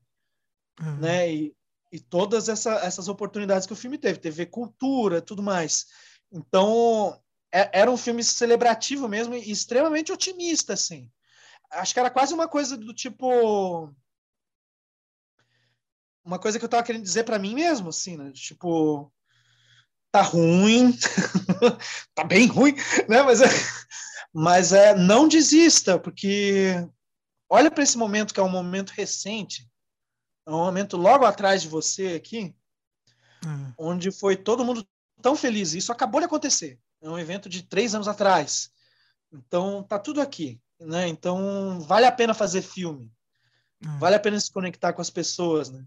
uhum. 0.77 0.97
né? 0.97 1.31
E, 1.31 1.55
e 1.89 1.99
todas 2.01 2.49
essa, 2.49 2.73
essas 2.79 3.07
oportunidades 3.07 3.65
que 3.65 3.71
o 3.71 3.77
filme 3.77 3.97
teve, 3.97 4.19
TV 4.19 4.45
Cultura, 4.45 5.21
tudo 5.21 5.41
mais. 5.41 5.85
Então, 6.29 7.17
é, 7.49 7.79
era 7.79 7.89
um 7.89 7.95
filme 7.95 8.21
celebrativo 8.21 9.07
mesmo 9.07 9.33
e 9.35 9.49
extremamente 9.49 10.11
otimista, 10.11 10.73
assim. 10.73 11.09
Acho 11.71 11.93
que 11.93 11.99
era 11.99 12.09
quase 12.09 12.33
uma 12.33 12.47
coisa 12.47 12.75
do 12.75 12.93
tipo 12.93 13.89
uma 16.25 16.39
coisa 16.39 16.59
que 16.59 16.65
eu 16.65 16.69
tava 16.69 16.83
querendo 16.83 17.03
dizer 17.03 17.23
para 17.23 17.39
mim 17.39 17.53
mesmo, 17.53 17.89
assim, 17.89 18.17
né? 18.17 18.31
Tipo, 18.33 19.11
tá 20.11 20.21
ruim, 20.21 20.91
tá 22.13 22.23
bem 22.25 22.47
ruim, 22.47 22.75
né? 23.07 23.23
Mas 23.23 23.41
é, 23.41 23.47
mas 24.33 24.73
é, 24.73 24.93
não 24.93 25.27
desista, 25.27 25.97
porque 25.97 26.85
olha 27.53 27.69
para 27.69 27.83
esse 27.83 27.97
momento 27.99 28.33
que 28.33 28.39
é 28.39 28.43
um 28.43 28.49
momento 28.49 28.89
recente, 28.89 29.69
é 30.43 30.49
um 30.49 30.65
momento 30.65 30.97
logo 30.97 31.23
atrás 31.23 31.61
de 31.61 31.67
você 31.67 32.15
aqui. 32.15 32.55
é. 33.45 33.73
onde 33.77 34.11
foi 34.11 34.35
todo 34.35 34.65
mundo 34.65 34.87
tão 35.21 35.35
feliz. 35.35 35.73
Isso 35.73 35.91
acabou 35.91 36.19
de 36.19 36.25
acontecer. 36.25 36.79
É 36.99 37.09
um 37.09 37.19
evento 37.19 37.47
de 37.47 37.61
três 37.61 37.93
anos 37.93 38.07
atrás. 38.07 38.71
Então, 39.31 39.83
tá 39.83 39.99
tudo 39.99 40.19
aqui. 40.19 40.59
Né? 40.79 41.07
Então, 41.07 41.79
vale 41.81 42.07
a 42.07 42.11
pena 42.11 42.33
fazer 42.33 42.61
filme. 42.63 43.11
É. 43.83 43.97
Vale 43.99 44.15
a 44.15 44.19
pena 44.19 44.39
se 44.39 44.51
conectar 44.51 44.93
com 44.93 45.01
as 45.01 45.09
pessoas, 45.09 45.69
né? 45.69 45.85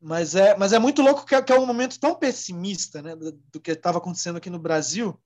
Mas 0.00 0.34
é, 0.34 0.56
mas 0.56 0.72
é 0.74 0.78
muito 0.78 1.00
louco 1.00 1.24
que 1.24 1.34
é, 1.34 1.42
que 1.42 1.52
é 1.52 1.58
um 1.58 1.66
momento 1.66 1.98
tão 1.98 2.14
pessimista, 2.14 3.00
né? 3.00 3.16
Do, 3.16 3.32
do 3.32 3.60
que 3.60 3.70
estava 3.72 3.98
acontecendo 3.98 4.36
aqui 4.36 4.50
no 4.50 4.58
Brasil. 4.58 5.18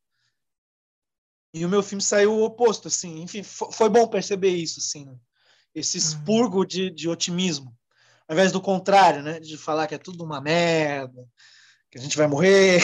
E 1.53 1.67
o 1.67 1.69
meu 1.69 1.83
filme 1.83 2.01
saiu 2.01 2.33
o 2.33 2.45
oposto, 2.45 2.89
assim. 2.89 3.21
Enfim, 3.21 3.43
foi, 3.43 3.73
foi 3.73 3.89
bom 3.89 4.07
perceber 4.07 4.51
isso, 4.51 4.79
assim. 4.79 5.05
Né? 5.05 5.19
Esse 5.75 5.99
expurgo 5.99 6.65
de, 6.65 6.91
de 6.91 7.09
otimismo. 7.09 7.75
Ao 8.29 8.35
invés 8.35 8.53
do 8.53 8.61
contrário, 8.61 9.23
né? 9.23 9.41
De 9.41 9.57
falar 9.57 9.87
que 9.87 9.95
é 9.95 9.99
tudo 9.99 10.25
uma 10.25 10.41
merda, 10.41 11.25
que 11.91 11.99
a 11.99 12.01
gente 12.01 12.17
vai 12.17 12.27
morrer. 12.27 12.81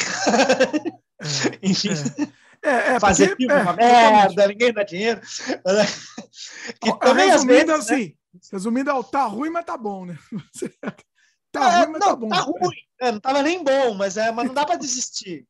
É, 1.19 1.59
Enfim. 1.63 1.91
É. 1.91 2.47
É, 2.63 2.95
é, 2.95 3.01
fazer 3.01 3.29
porque, 3.29 3.45
filme 3.45 3.61
é, 3.61 3.63
uma 3.63 3.73
merda, 3.73 4.49
ninguém 4.49 4.73
dá 4.73 4.83
dinheiro. 4.83 5.21
que 6.81 6.99
também, 6.99 7.31
resumindo 7.31 7.73
vezes, 7.73 7.91
assim, 7.91 8.07
né? 8.07 8.41
resumindo, 8.53 9.05
tá 9.05 9.25
ruim, 9.25 9.51
mas 9.51 9.65
tá 9.65 9.77
bom, 9.77 10.05
né? 10.05 10.19
tá 11.53 11.73
é, 11.73 11.85
ruim, 11.85 11.93
mas 11.93 12.01
tá 12.01 12.07
não, 12.07 12.13
tá 12.13 12.17
bom. 12.17 12.29
Tá 12.29 12.41
ruim, 12.41 12.77
é, 13.01 13.13
não 13.13 13.21
tava 13.21 13.43
nem 13.43 13.63
bom, 13.63 13.95
mas, 13.95 14.17
é, 14.17 14.33
mas 14.33 14.47
não 14.47 14.55
dá 14.55 14.67
para 14.67 14.77
desistir. 14.77 15.47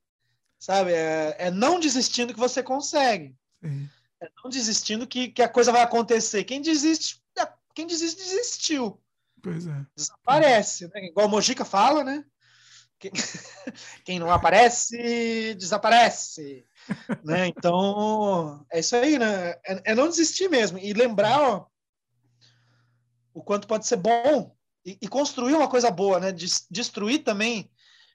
Sabe? 0.58 0.92
É, 0.92 1.36
é, 1.38 1.50
não 1.50 1.80
desistindo 1.80 2.34
que 2.34 2.40
você 2.40 2.62
consegue. 2.62 3.34
É 4.20 4.28
não 4.42 4.50
desistindo 4.50 5.06
que, 5.06 5.28
que 5.28 5.42
a 5.42 5.48
coisa 5.48 5.72
vai 5.72 5.82
acontecer. 5.82 6.44
Quem 6.44 6.60
desiste, 6.60 7.22
quem 7.76 7.86
desiste, 7.86 8.16
desistiu. 8.16 8.98
Pois 9.42 9.66
é. 9.66 9.86
Desaparece, 9.94 10.88
né? 10.88 11.04
Igual 11.04 11.26
o 11.26 11.30
Mojica 11.30 11.64
fala, 11.64 12.02
né? 12.02 12.24
Quem, 12.98 13.12
quem 14.02 14.18
não 14.18 14.30
aparece, 14.30 15.54
desaparece. 15.54 16.66
né? 17.22 17.46
Então, 17.46 18.64
é 18.72 18.80
isso 18.80 18.96
aí, 18.96 19.18
né? 19.18 19.50
É, 19.66 19.92
é, 19.92 19.94
não 19.94 20.08
desistir 20.08 20.48
mesmo. 20.48 20.78
E 20.78 20.94
lembrar 20.94 21.38
ó, 21.38 21.66
o 23.34 23.42
quanto 23.42 23.68
pode 23.68 23.86
ser 23.86 23.96
bom 23.96 24.56
e, 24.82 24.98
e, 25.02 25.06
construir 25.06 25.52
uma 25.52 25.68
coisa 25.68 25.90
boa, 25.90 26.18
né? 26.18 26.32
Destruir 26.70 27.24
também 27.24 27.70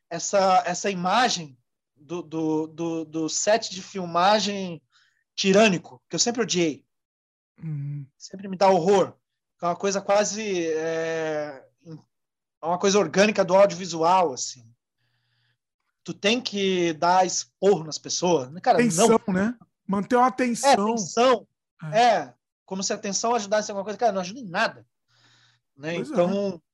essa, 0.09 0.63
essa 0.65 0.89
imagem 0.89 1.55
do, 1.95 2.23
do, 2.23 2.67
do, 2.67 3.05
do 3.05 3.29
set 3.29 3.69
de 3.69 3.83
filmagem 3.83 4.81
tirânico, 5.35 6.01
que 6.09 6.15
eu 6.15 6.19
sempre 6.19 6.41
odiei. 6.41 6.83
Uhum. 7.63 8.07
Sempre 8.17 8.47
me 8.47 8.57
dá 8.57 8.67
horror. 8.67 9.20
É 9.61 9.65
uma 9.65 9.75
coisa 9.75 10.01
quase. 10.01 10.67
É, 10.67 11.63
é 12.61 12.65
uma 12.65 12.79
coisa 12.79 12.97
orgânica 12.97 13.45
do 13.45 13.55
audiovisual, 13.55 14.33
assim. 14.33 14.65
Tu 16.03 16.13
tem 16.13 16.41
que 16.41 16.93
dar 16.93 17.25
esporro 17.25 17.83
nas 17.83 17.99
pessoas. 17.99 18.49
Cara, 18.61 18.79
atenção, 18.79 19.19
não. 19.27 19.33
né? 19.33 19.55
Manter 19.87 20.15
uma 20.15 20.27
atenção. 20.27 20.69
É, 20.69 20.73
atenção. 20.73 21.47
É. 21.93 22.01
é. 22.01 22.33
como 22.65 22.81
se 22.81 22.91
a 22.91 22.95
atenção 22.95 23.35
ajudasse 23.35 23.69
em 23.69 23.71
alguma 23.71 23.83
coisa. 23.83 23.99
Cara, 23.99 24.11
não 24.11 24.21
ajuda 24.21 24.39
em 24.39 24.49
nada. 24.49 24.85
Né? 25.77 25.95
Pois 25.95 26.09
então. 26.09 26.61
É. 26.67 26.71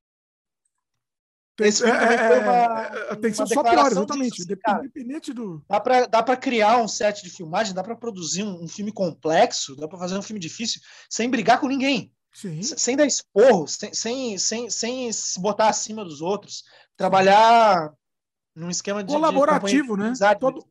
Esse 1.59 1.83
é, 1.83 1.89
é, 1.89 2.39
uma, 2.39 2.81
atenção 3.11 3.45
uma 3.45 3.53
só 3.53 3.63
pior, 3.63 3.91
exatamente. 3.91 4.45
Disso, 4.45 4.53
assim, 4.63 4.79
Independente 4.79 5.33
do. 5.33 5.65
Dá 5.67 6.21
para 6.21 6.37
criar 6.37 6.77
um 6.77 6.87
set 6.87 7.23
de 7.23 7.31
filmagem, 7.31 7.73
dá 7.73 7.83
para 7.83 7.95
produzir 7.95 8.43
um, 8.43 8.63
um, 8.63 8.67
filme 8.67 8.91
complexo, 8.91 9.75
dá 9.75 9.87
para 9.87 9.97
fazer 9.97 10.15
um 10.15 10.21
filme 10.21 10.39
difícil 10.39 10.79
sem 11.09 11.27
brigar 11.27 11.59
com 11.59 11.67
ninguém. 11.67 12.13
Sim. 12.37 12.61
Sem 12.61 12.95
dar 12.95 13.07
esporro, 13.07 13.67
sem, 13.67 13.91
sem, 13.95 14.37
sem, 14.37 14.69
sem 14.69 15.11
se 15.11 15.41
botar 15.41 15.69
acima 15.69 16.05
dos 16.05 16.21
outros. 16.21 16.63
Trabalhar 16.95 17.91
num 18.55 18.69
esquema 18.69 19.03
de. 19.03 19.11
Colaborativo, 19.11 19.97
de 19.97 20.03
né? 20.03 20.35
Todo, 20.39 20.63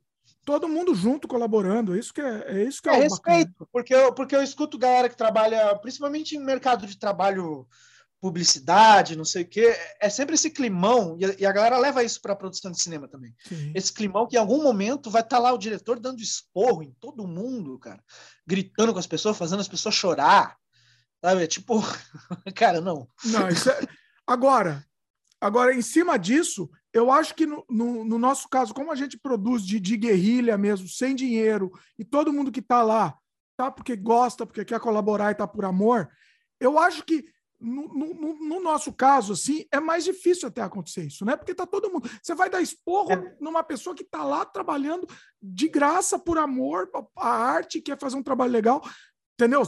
todo 0.44 0.68
mundo 0.68 0.94
junto 0.94 1.26
colaborando. 1.26 1.96
É 1.96 1.98
isso 1.98 2.14
que 2.14 2.20
é, 2.20 2.44
é 2.46 2.62
isso 2.62 2.80
que 2.80 2.88
é, 2.88 2.92
é 2.92 3.02
respeito, 3.02 3.50
bacana. 3.50 3.68
porque 3.72 3.92
eu, 3.92 4.12
porque 4.14 4.36
eu 4.36 4.44
escuto 4.44 4.78
galera 4.78 5.08
que 5.08 5.16
trabalha, 5.16 5.74
principalmente 5.78 6.36
em 6.36 6.38
mercado 6.38 6.86
de 6.86 6.96
trabalho, 6.96 7.66
publicidade, 8.20 9.16
não 9.16 9.24
sei 9.24 9.42
o 9.42 9.48
quê, 9.48 9.76
é 10.00 10.08
sempre 10.08 10.36
esse 10.36 10.50
climão, 10.50 11.16
e 11.18 11.24
a, 11.24 11.34
e 11.36 11.44
a 11.44 11.50
galera 11.50 11.78
leva 11.78 12.04
isso 12.04 12.22
para 12.22 12.32
a 12.32 12.36
produção 12.36 12.70
de 12.70 12.80
cinema 12.80 13.08
também. 13.08 13.34
Sim. 13.44 13.72
Esse 13.74 13.92
climão 13.92 14.28
que 14.28 14.36
em 14.36 14.38
algum 14.38 14.62
momento 14.62 15.10
vai 15.10 15.22
estar 15.22 15.38
tá 15.38 15.42
lá 15.42 15.52
o 15.52 15.58
diretor 15.58 15.98
dando 15.98 16.22
esporro 16.22 16.84
em 16.84 16.92
todo 17.00 17.26
mundo, 17.26 17.76
cara, 17.80 18.00
gritando 18.46 18.92
com 18.92 19.00
as 19.00 19.06
pessoas, 19.06 19.36
fazendo 19.36 19.60
as 19.60 19.68
pessoas 19.68 19.96
chorar. 19.96 20.56
Sabe? 21.26 21.42
É 21.42 21.46
tipo, 21.48 21.80
cara, 22.54 22.80
não. 22.80 23.08
Não, 23.24 23.48
isso 23.48 23.68
é... 23.68 23.80
Agora, 24.24 24.84
agora, 25.40 25.74
em 25.74 25.82
cima 25.82 26.16
disso, 26.16 26.68
eu 26.92 27.12
acho 27.12 27.34
que 27.34 27.46
no, 27.46 27.64
no, 27.70 28.04
no 28.04 28.18
nosso 28.18 28.48
caso, 28.48 28.74
como 28.74 28.90
a 28.90 28.96
gente 28.96 29.16
produz 29.16 29.64
de, 29.64 29.78
de, 29.78 29.96
guerrilha 29.96 30.58
mesmo, 30.58 30.88
sem 30.88 31.14
dinheiro, 31.14 31.72
e 31.96 32.04
todo 32.04 32.32
mundo 32.32 32.50
que 32.50 32.58
está 32.58 32.82
lá 32.82 33.16
tá 33.56 33.70
porque 33.70 33.94
gosta, 33.94 34.44
porque 34.44 34.64
quer 34.64 34.80
colaborar 34.80 35.30
e 35.30 35.36
tá 35.36 35.46
por 35.46 35.64
amor, 35.64 36.08
eu 36.60 36.76
acho 36.76 37.04
que 37.04 37.24
no, 37.60 37.88
no, 37.88 38.34
no, 38.34 38.60
nosso 38.60 38.92
caso, 38.92 39.32
assim, 39.32 39.64
é 39.72 39.78
mais 39.78 40.04
difícil 40.04 40.48
até 40.48 40.60
acontecer 40.60 41.04
isso, 41.06 41.24
né? 41.24 41.36
Porque 41.36 41.54
tá 41.54 41.66
todo 41.66 41.90
mundo. 41.90 42.08
Você 42.20 42.34
vai 42.34 42.50
dar 42.50 42.60
esporro 42.60 43.12
é. 43.12 43.36
numa 43.40 43.62
pessoa 43.62 43.94
que 43.94 44.04
tá 44.04 44.24
lá 44.24 44.44
trabalhando 44.44 45.06
de 45.40 45.68
graça, 45.68 46.18
por 46.18 46.36
amor, 46.36 46.90
a 47.16 47.28
arte, 47.28 47.80
quer 47.80 47.98
fazer 47.98 48.16
um 48.16 48.22
trabalho 48.22 48.52
legal, 48.52 48.82
entendeu? 49.34 49.62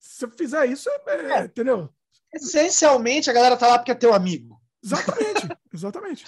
Se 0.00 0.24
eu 0.24 0.30
fizer 0.30 0.66
isso, 0.66 0.88
é, 0.88 1.10
é, 1.10 1.32
é, 1.32 1.44
entendeu? 1.44 1.92
Essencialmente, 2.32 3.28
a 3.28 3.32
galera 3.32 3.56
tá 3.56 3.68
lá 3.68 3.78
porque 3.78 3.92
é 3.92 3.94
teu 3.94 4.14
amigo. 4.14 4.58
Exatamente, 4.82 5.48
exatamente. 5.72 6.24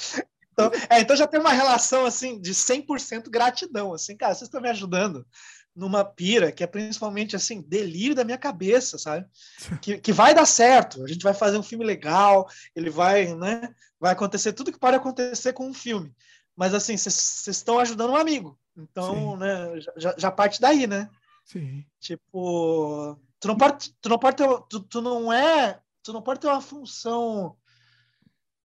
Então, 0.53 0.71
é, 0.91 1.01
então 1.01 1.17
já 1.17 1.27
tem 1.27 1.41
uma 1.41 1.53
relação 1.53 2.05
assim 2.05 2.39
de 2.39 2.53
100% 2.53 3.31
gratidão, 3.31 3.95
assim, 3.95 4.17
cara, 4.17 4.35
vocês 4.35 4.49
estão 4.49 4.61
me 4.61 4.69
ajudando 4.69 5.27
numa 5.75 6.05
pira 6.05 6.53
que 6.53 6.63
é 6.63 6.67
principalmente 6.67 7.35
assim, 7.35 7.63
delírio 7.63 8.15
da 8.15 8.25
minha 8.25 8.37
cabeça, 8.37 8.99
sabe? 8.99 9.27
Que, 9.81 9.99
que 9.99 10.13
vai 10.13 10.35
dar 10.35 10.45
certo, 10.45 11.03
a 11.03 11.09
gente 11.09 11.23
vai 11.23 11.33
fazer 11.33 11.57
um 11.57 11.63
filme 11.63 11.85
legal, 11.85 12.47
ele 12.77 12.91
vai, 12.91 13.35
né? 13.35 13.75
Vai 13.99 14.13
acontecer 14.13 14.53
tudo 14.53 14.73
que 14.73 14.79
pode 14.79 14.97
acontecer 14.97 15.55
com 15.55 15.67
um 15.67 15.75
filme. 15.75 16.15
Mas 16.55 16.75
assim, 16.75 16.97
vocês 16.97 17.47
estão 17.49 17.79
ajudando 17.79 18.11
um 18.11 18.17
amigo. 18.17 18.59
Então, 18.77 19.33
Sim. 19.33 19.37
né, 19.39 19.81
já, 19.97 20.15
já 20.19 20.31
parte 20.31 20.61
daí, 20.61 20.87
né? 20.87 21.09
Sim. 21.47 21.85
Tipo, 21.99 23.19
Tu 23.43 23.49
não 23.49 23.57
pode, 23.57 23.93
tu 24.01 24.09
não 24.09 24.19
pode 24.21 24.37
ter, 24.37 24.47
tu, 24.71 24.81
tu 24.85 25.03
não 25.03 25.33
é, 25.33 25.83
tu 26.01 26.13
não 26.13 26.23
pode 26.23 26.39
ter 26.39 26.47
uma 26.47 26.61
função. 26.61 27.57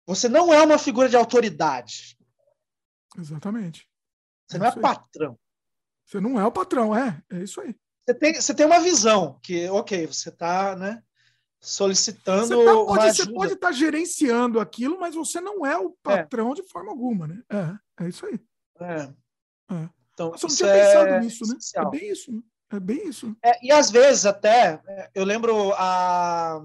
Você 0.07 0.27
não 0.27 0.51
é 0.51 0.63
uma 0.63 0.79
figura 0.79 1.07
de 1.07 1.15
autoridade. 1.15 2.17
Exatamente. 3.15 3.87
Você 4.47 4.57
é 4.57 4.59
não 4.59 4.65
é 4.65 4.75
patrão. 4.75 5.39
Você 6.03 6.19
não 6.19 6.39
é 6.39 6.45
o 6.45 6.51
patrão, 6.51 6.97
é, 6.97 7.21
é 7.31 7.43
isso 7.43 7.61
aí. 7.61 7.75
Você 8.03 8.13
tem, 8.15 8.33
você 8.33 8.53
tem 8.55 8.65
uma 8.65 8.79
visão 8.79 9.39
que, 9.43 9.69
ok, 9.69 10.07
você 10.07 10.29
está, 10.29 10.75
né, 10.75 11.03
solicitando 11.61 12.47
você, 12.47 12.65
tá, 12.65 12.73
pode, 12.73 13.15
você 13.15 13.31
pode 13.31 13.53
estar 13.53 13.67
tá 13.67 13.73
gerenciando 13.73 14.59
aquilo, 14.59 14.99
mas 14.99 15.13
você 15.13 15.39
não 15.39 15.63
é 15.63 15.77
o 15.77 15.91
patrão 16.01 16.51
é. 16.51 16.55
de 16.55 16.63
forma 16.63 16.89
alguma, 16.89 17.27
né? 17.27 17.43
É, 17.47 18.05
é 18.05 18.09
isso 18.09 18.25
aí. 18.25 18.39
É. 18.79 19.03
é. 19.71 19.89
Então, 20.13 20.33
eu 20.33 20.39
não 20.41 20.55
tinha 20.55 20.73
pensado 20.73 21.09
é 21.09 21.19
nisso, 21.19 21.45
né? 21.47 21.55
É 21.75 21.89
bem 21.91 22.09
isso, 22.09 22.31
né? 22.31 22.41
É 22.73 22.79
bem 22.79 23.07
isso. 23.07 23.35
É, 23.43 23.63
e 23.63 23.71
às 23.71 23.91
vezes 23.91 24.25
até, 24.25 24.81
eu 25.13 25.23
lembro 25.23 25.73
a, 25.73 26.59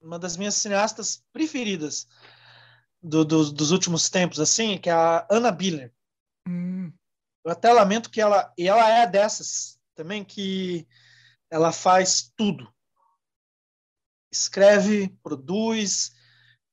uma 0.00 0.18
das 0.18 0.36
minhas 0.36 0.54
cineastas 0.54 1.24
preferidas 1.32 2.06
do, 3.02 3.24
do, 3.24 3.50
dos 3.52 3.72
últimos 3.72 4.08
tempos, 4.08 4.38
assim, 4.38 4.78
que 4.78 4.88
é 4.88 4.92
a 4.92 5.26
Anna 5.28 5.50
Biller. 5.50 5.92
Hum. 6.46 6.92
Eu 7.44 7.50
até 7.50 7.72
lamento 7.72 8.08
que 8.08 8.20
ela, 8.20 8.52
e 8.56 8.68
ela 8.68 8.88
é 8.88 9.06
dessas 9.06 9.80
também, 9.96 10.24
que 10.24 10.86
ela 11.50 11.72
faz 11.72 12.32
tudo. 12.36 12.72
Escreve, 14.30 15.08
produz, 15.24 16.12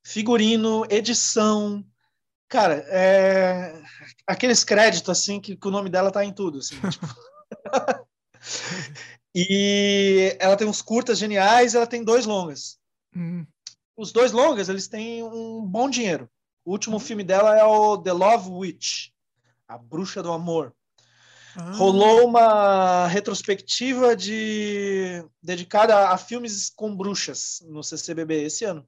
figurino, 0.05 0.85
edição. 0.91 1.83
Cara, 2.47 2.75
é, 2.89 3.81
aqueles 4.27 4.63
créditos 4.63 5.09
assim 5.09 5.41
que, 5.41 5.55
que, 5.57 5.67
o 5.67 5.71
nome 5.71 5.89
dela 5.89 6.11
tá 6.11 6.23
em 6.23 6.31
tudo. 6.31 6.59
Assim, 6.59 6.75
tipo... 6.87 7.07
e 9.35 10.37
ela 10.39 10.55
tem 10.55 10.65
uns 10.65 10.81
curtas 10.81 11.19
geniais, 11.19 11.75
ela 11.75 11.85
tem 11.85 12.05
dois 12.05 12.25
longas. 12.25 12.77
Hum. 13.13 13.45
Os 13.97 14.13
dois 14.13 14.31
longas, 14.31 14.69
eles 14.69 14.87
têm 14.87 15.23
um 15.23 15.65
bom 15.65 15.89
dinheiro. 15.89 16.29
O 16.63 16.71
último 16.71 16.99
filme 16.99 17.21
dela 17.21 17.57
é 17.57 17.63
o 17.65 17.97
The 17.97 18.13
Love 18.13 18.49
Witch, 18.49 19.09
A 19.67 19.77
Bruxa 19.77 20.23
do 20.23 20.31
Amor. 20.31 20.73
Ah. 21.57 21.71
Rolou 21.73 22.25
uma 22.25 23.07
retrospectiva 23.07 24.15
de 24.15 25.21
dedicada 25.43 26.09
a 26.09 26.17
filmes 26.17 26.69
com 26.69 26.95
bruxas 26.95 27.61
no 27.67 27.83
CCBB 27.83 28.43
esse 28.43 28.63
ano. 28.63 28.87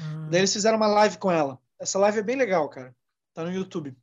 Ah. 0.00 0.28
Daí 0.30 0.40
eles 0.40 0.52
fizeram 0.52 0.78
uma 0.78 0.86
live 0.86 1.18
com 1.18 1.30
ela. 1.30 1.58
Essa 1.78 1.98
live 1.98 2.20
é 2.20 2.22
bem 2.22 2.36
legal, 2.36 2.70
cara. 2.70 2.96
Tá 3.34 3.44
no 3.44 3.52
YouTube. 3.52 3.94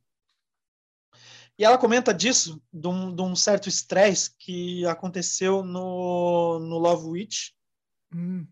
E 1.58 1.64
ela 1.64 1.78
comenta 1.78 2.12
disso, 2.12 2.62
de 2.72 2.86
um, 2.86 3.14
de 3.14 3.22
um 3.22 3.34
certo 3.34 3.68
estresse 3.68 4.34
que 4.38 4.84
aconteceu 4.86 5.62
no, 5.62 6.58
no 6.58 6.78
Love 6.78 7.06
Witch. 7.06 7.50
Hum. 8.14 8.46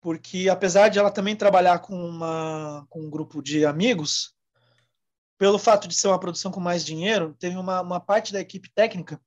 Porque, 0.00 0.48
apesar 0.48 0.88
de 0.88 0.98
ela 0.98 1.10
também 1.10 1.36
trabalhar 1.36 1.78
com, 1.80 1.94
uma, 1.94 2.86
com 2.88 3.00
um 3.02 3.10
grupo 3.10 3.42
de 3.42 3.64
amigos, 3.66 4.34
pelo 5.38 5.58
fato 5.58 5.86
de 5.86 5.94
ser 5.94 6.08
uma 6.08 6.20
produção 6.20 6.50
com 6.50 6.60
mais 6.60 6.84
dinheiro, 6.84 7.34
teve 7.38 7.56
uma, 7.56 7.80
uma 7.80 8.00
parte 8.00 8.32
da 8.32 8.40
equipe 8.40 8.70
técnica 8.74 9.20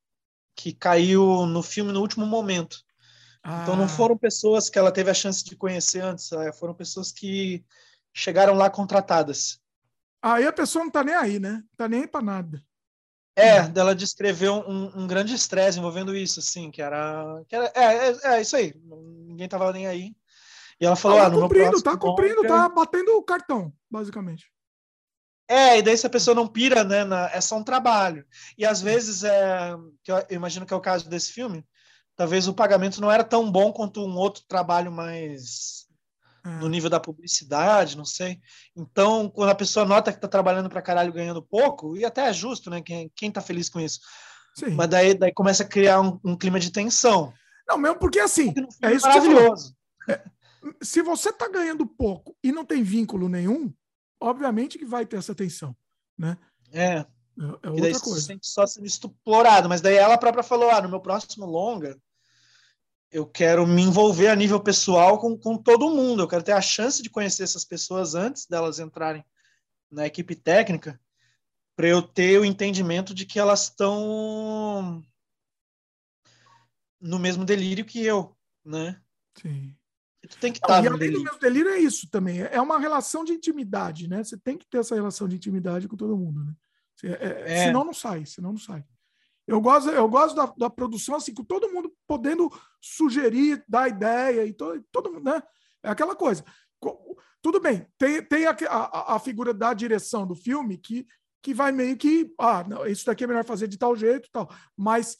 que 0.55 0.73
caiu 0.73 1.45
no 1.45 1.61
filme 1.61 1.91
no 1.91 2.01
último 2.01 2.25
momento. 2.25 2.83
Ah. 3.43 3.61
Então 3.61 3.75
não 3.75 3.85
ah. 3.85 3.89
foram 3.89 4.17
pessoas 4.17 4.69
que 4.69 4.79
ela 4.79 4.91
teve 4.91 5.11
a 5.11 5.13
chance 5.13 5.43
de 5.43 5.55
conhecer 5.55 6.01
antes, 6.01 6.31
é, 6.31 6.51
foram 6.51 6.73
pessoas 6.73 7.11
que 7.11 7.63
chegaram 8.13 8.55
lá 8.55 8.69
contratadas. 8.69 9.59
Aí 10.21 10.47
a 10.47 10.53
pessoa 10.53 10.83
não 10.83 10.91
tá 10.91 11.03
nem 11.03 11.13
aí, 11.13 11.39
né? 11.39 11.63
Tá 11.75 11.87
nem 11.87 12.01
aí 12.01 12.07
para 12.07 12.23
nada. 12.23 12.63
É, 13.37 13.67
dela 13.67 13.93
descreveu 13.93 14.55
um, 14.67 15.03
um 15.03 15.07
grande 15.07 15.35
estresse 15.35 15.77
envolvendo 15.77 16.15
isso, 16.15 16.39
assim, 16.39 16.71
que 16.71 16.81
era. 16.81 17.43
Que 17.47 17.55
era 17.55 17.71
é, 17.75 18.09
é, 18.09 18.17
é, 18.23 18.41
isso 18.41 18.55
aí. 18.55 18.73
Ninguém 18.83 19.47
tava 19.47 19.71
nem 19.71 19.85
aí. 19.85 20.15
E 20.81 20.85
ela 20.85 20.95
falou: 20.95 21.19
tá 21.19 21.27
ah, 21.27 21.31
cumprindo, 21.31 21.81
tá 21.81 21.97
cumprindo, 21.97 22.41
tá 22.47 22.67
batendo 22.67 23.15
o 23.15 23.21
cartão, 23.21 23.71
basicamente. 23.91 24.51
É, 25.47 25.77
e 25.77 25.81
daí 25.83 25.95
se 25.95 26.05
a 26.05 26.09
pessoa 26.09 26.33
não 26.33 26.47
pira, 26.47 26.83
né, 26.83 27.05
na, 27.05 27.29
é 27.29 27.39
só 27.39 27.55
um 27.57 27.63
trabalho. 27.63 28.25
E 28.57 28.65
às 28.65 28.81
vezes, 28.81 29.23
é, 29.23 29.75
que 30.03 30.11
eu, 30.11 30.17
eu 30.17 30.35
imagino 30.35 30.65
que 30.65 30.73
é 30.73 30.77
o 30.77 30.81
caso 30.81 31.07
desse 31.07 31.31
filme, 31.31 31.63
talvez 32.15 32.47
o 32.47 32.53
pagamento 32.53 32.99
não 32.99 33.11
era 33.11 33.23
tão 33.23 33.49
bom 33.49 33.71
quanto 33.71 34.03
um 34.03 34.17
outro 34.17 34.43
trabalho 34.47 34.91
mais 34.91 35.86
é. 36.47 36.59
no 36.59 36.69
nível 36.69 36.89
da 36.89 36.99
publicidade, 36.99 37.97
não 37.97 38.05
sei. 38.05 38.39
Então, 38.75 39.29
quando 39.29 39.49
a 39.49 39.55
pessoa 39.55 39.85
nota 39.85 40.11
que 40.11 40.17
está 40.17 40.27
trabalhando 40.27 40.69
para 40.69 40.81
caralho 40.81 41.11
ganhando 41.11 41.41
pouco, 41.41 41.97
e 41.97 42.05
até 42.05 42.29
é 42.29 42.33
justo, 42.33 42.69
né? 42.69 42.81
Quem, 42.81 43.11
quem 43.15 43.29
tá 43.29 43.41
feliz 43.41 43.69
com 43.69 43.79
isso? 43.79 43.99
Sim. 44.55 44.71
Mas 44.71 44.87
daí, 44.87 45.13
daí 45.13 45.33
começa 45.33 45.63
a 45.63 45.67
criar 45.67 45.99
um, 46.01 46.19
um 46.23 46.37
clima 46.37 46.59
de 46.59 46.71
tensão. 46.71 47.33
Não, 47.67 47.77
mesmo 47.77 47.99
porque 47.99 48.19
assim, 48.19 48.53
é 48.81 48.93
isso 48.93 49.05
maravilhoso. 49.05 49.75
É, 50.09 50.23
se 50.81 51.01
você 51.01 51.29
está 51.29 51.49
ganhando 51.49 51.85
pouco 51.85 52.35
e 52.41 52.51
não 52.51 52.63
tem 52.63 52.81
vínculo 52.81 53.27
nenhum, 53.27 53.73
obviamente 54.19 54.77
que 54.77 54.85
vai 54.85 55.05
ter 55.05 55.17
essa 55.17 55.35
tensão, 55.35 55.75
né? 56.17 56.37
É. 56.71 57.05
É, 57.39 57.67
é 57.67 57.69
outra 57.69 57.99
coisa. 57.99 58.19
Se 58.19 58.25
sente 58.25 58.47
só 58.47 58.65
sendo 58.65 58.87
explorado, 58.87 59.69
mas 59.69 59.79
daí 59.79 59.95
ela 59.95 60.17
própria 60.17 60.43
falou: 60.43 60.71
ah, 60.71 60.81
no 60.81 60.89
meu 60.89 60.99
próximo 60.99 61.45
longa, 61.45 61.95
eu 63.11 63.25
quero 63.25 63.65
me 63.65 63.81
envolver 63.81 64.27
a 64.27 64.35
nível 64.35 64.59
pessoal 64.59 65.19
com, 65.19 65.37
com 65.37 65.57
todo 65.57 65.89
mundo. 65.89 66.23
Eu 66.23 66.27
quero 66.27 66.43
ter 66.43 66.51
a 66.51 66.61
chance 66.61 67.01
de 67.01 67.09
conhecer 67.09 67.43
essas 67.43 67.63
pessoas 67.63 68.15
antes 68.15 68.45
delas 68.45 68.79
entrarem 68.79 69.23
na 69.89 70.05
equipe 70.05 70.35
técnica, 70.35 70.99
para 71.75 71.87
eu 71.87 72.01
ter 72.01 72.39
o 72.39 72.45
entendimento 72.45 73.13
de 73.13 73.25
que 73.25 73.39
elas 73.39 73.63
estão 73.65 75.01
no 76.99 77.19
mesmo 77.19 77.45
delírio 77.45 77.85
que 77.85 78.03
eu, 78.03 78.35
né? 78.65 78.99
Sim. 79.39 79.73
E 80.23 80.27
tu 80.27 80.37
tem 80.39 80.51
que 80.51 80.57
estar 80.57 80.67
tá 80.67 80.83
e 80.83 80.87
além 80.87 80.99
delírio. 80.99 81.19
do 81.19 81.23
meu 81.23 81.39
delírio 81.39 81.71
é 81.71 81.79
isso 81.79 82.09
também. 82.09 82.41
É 82.41 82.59
uma 82.59 82.79
relação 82.79 83.23
de 83.23 83.31
intimidade, 83.31 84.09
né? 84.09 84.23
Você 84.23 84.35
tem 84.35 84.57
que 84.57 84.67
ter 84.67 84.79
essa 84.79 84.95
relação 84.95 85.27
de 85.27 85.35
intimidade 85.35 85.87
com 85.87 85.95
todo 85.95 86.17
mundo, 86.17 86.43
né? 86.43 86.53
É, 87.03 87.53
é. 87.53 87.65
Senão 87.67 87.85
não 87.85 87.93
sai, 87.93 88.25
senão 88.25 88.51
não 88.51 88.59
sai. 88.59 88.83
Eu 89.47 89.61
gosto, 89.61 89.89
eu 89.89 90.09
gosto 90.09 90.35
da, 90.35 90.45
da, 90.57 90.69
produção 90.69 91.15
assim, 91.15 91.33
com 91.33 91.43
todo 91.43 91.71
mundo 91.71 91.93
podendo 92.05 92.51
sugerir, 92.81 93.63
dar 93.67 93.87
ideia 93.87 94.45
e 94.45 94.51
todo, 94.51 94.83
todo 94.91 95.11
mundo, 95.11 95.23
né? 95.23 95.41
É 95.81 95.89
aquela 95.89 96.15
coisa. 96.15 96.43
Tudo 97.41 97.61
bem, 97.61 97.87
tem, 97.97 98.21
tem 98.21 98.45
a, 98.45 98.55
a, 98.67 99.15
a, 99.15 99.19
figura 99.19 99.53
da 99.53 99.73
direção 99.73 100.27
do 100.27 100.35
filme 100.35 100.77
que, 100.77 101.07
que 101.41 101.53
vai 101.53 101.71
meio 101.71 101.95
que, 101.95 102.29
ah, 102.37 102.63
não, 102.67 102.85
isso 102.85 103.05
daqui 103.05 103.23
é 103.23 103.27
melhor 103.27 103.45
fazer 103.45 103.69
de 103.69 103.77
tal 103.77 103.95
jeito, 103.95 104.29
tal. 104.31 104.49
Mas 104.75 105.17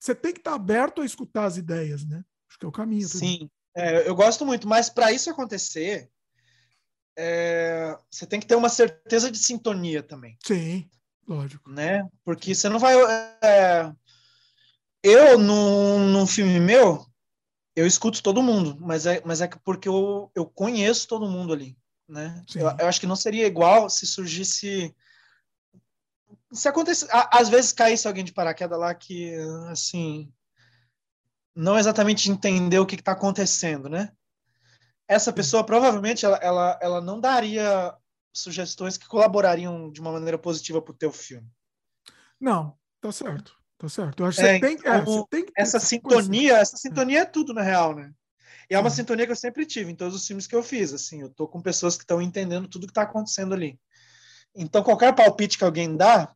você 0.00 0.14
tem 0.14 0.32
que 0.32 0.40
estar 0.40 0.54
aberto 0.54 1.00
a 1.00 1.06
escutar 1.06 1.44
as 1.44 1.56
ideias, 1.56 2.04
né? 2.04 2.24
Acho 2.48 2.58
que 2.58 2.66
é 2.66 2.68
o 2.68 2.72
caminho. 2.72 3.06
Sim, 3.06 3.48
é, 3.76 4.08
eu 4.08 4.16
gosto 4.16 4.44
muito, 4.44 4.66
mas 4.66 4.90
para 4.90 5.12
isso 5.12 5.30
acontecer, 5.30 6.10
é, 7.16 7.96
você 8.10 8.26
tem 8.26 8.40
que 8.40 8.46
ter 8.46 8.56
uma 8.56 8.68
certeza 8.68 9.30
de 9.30 9.38
sintonia 9.38 10.02
também. 10.02 10.36
Sim. 10.44 10.88
Lógico. 11.30 11.70
Né? 11.70 12.08
Porque 12.24 12.54
você 12.54 12.68
não 12.68 12.80
vai. 12.80 12.96
É... 13.40 13.92
Eu, 15.00 15.38
num, 15.38 16.08
num 16.08 16.26
filme 16.26 16.58
meu, 16.58 17.06
eu 17.76 17.86
escuto 17.86 18.20
todo 18.20 18.42
mundo, 18.42 18.76
mas 18.80 19.06
é, 19.06 19.22
mas 19.24 19.40
é 19.40 19.48
porque 19.64 19.88
eu, 19.88 20.30
eu 20.34 20.44
conheço 20.44 21.06
todo 21.06 21.30
mundo 21.30 21.52
ali. 21.52 21.78
Né? 22.08 22.44
Eu, 22.54 22.68
eu, 22.80 22.88
acho 22.88 22.98
que 22.98 23.06
não 23.06 23.14
seria 23.14 23.46
igual 23.46 23.88
se 23.88 24.06
surgisse. 24.06 24.92
Se 26.52 26.68
acontecesse. 26.68 27.10
Às 27.12 27.48
vezes 27.48 27.72
caísse 27.72 28.08
alguém 28.08 28.24
de 28.24 28.32
paraquedas 28.32 28.78
lá 28.78 28.92
que, 28.92 29.32
assim. 29.70 30.32
Não 31.54 31.78
exatamente 31.78 32.30
entendeu 32.30 32.82
o 32.82 32.86
que 32.86 32.96
está 32.96 33.12
acontecendo, 33.12 33.88
né? 33.88 34.12
Essa 35.06 35.32
pessoa 35.32 35.64
provavelmente 35.64 36.24
ela, 36.24 36.36
ela, 36.38 36.78
ela 36.80 37.00
não 37.00 37.20
daria 37.20 37.94
sugestões 38.32 38.96
que 38.96 39.08
colaborariam 39.08 39.90
de 39.90 40.00
uma 40.00 40.12
maneira 40.12 40.38
positiva 40.38 40.80
para 40.80 40.92
o 40.92 40.96
teu 40.96 41.12
filme. 41.12 41.48
Não, 42.40 42.76
tá 43.00 43.12
certo. 43.12 43.58
Tá 43.76 43.88
certo. 43.88 44.22
Eu 44.22 44.26
acho 44.26 44.38
que 44.38 44.44
é, 44.44 44.58
você, 44.58 44.60
tem, 44.60 44.78
é, 44.84 45.00
você 45.00 45.24
tem 45.30 45.44
que 45.46 45.52
essa 45.56 45.80
sintonia, 45.80 46.58
essa 46.58 46.76
sintonia 46.76 47.20
é 47.20 47.24
tudo 47.24 47.54
na 47.54 47.62
real, 47.62 47.94
né? 47.94 48.12
E 48.68 48.74
é 48.74 48.78
uma 48.78 48.90
sintonia 48.90 49.24
que 49.24 49.32
eu 49.32 49.36
sempre 49.36 49.64
tive 49.64 49.90
em 49.90 49.96
todos 49.96 50.14
os 50.14 50.26
filmes 50.26 50.46
que 50.46 50.54
eu 50.54 50.62
fiz, 50.62 50.92
assim, 50.92 51.22
eu 51.22 51.30
tô 51.30 51.48
com 51.48 51.62
pessoas 51.62 51.96
que 51.96 52.04
estão 52.04 52.20
entendendo 52.20 52.68
tudo 52.68 52.86
que 52.86 52.90
está 52.90 53.02
acontecendo 53.02 53.54
ali. 53.54 53.80
Então 54.54 54.82
qualquer 54.82 55.14
palpite 55.14 55.56
que 55.56 55.64
alguém 55.64 55.96
dá 55.96 56.34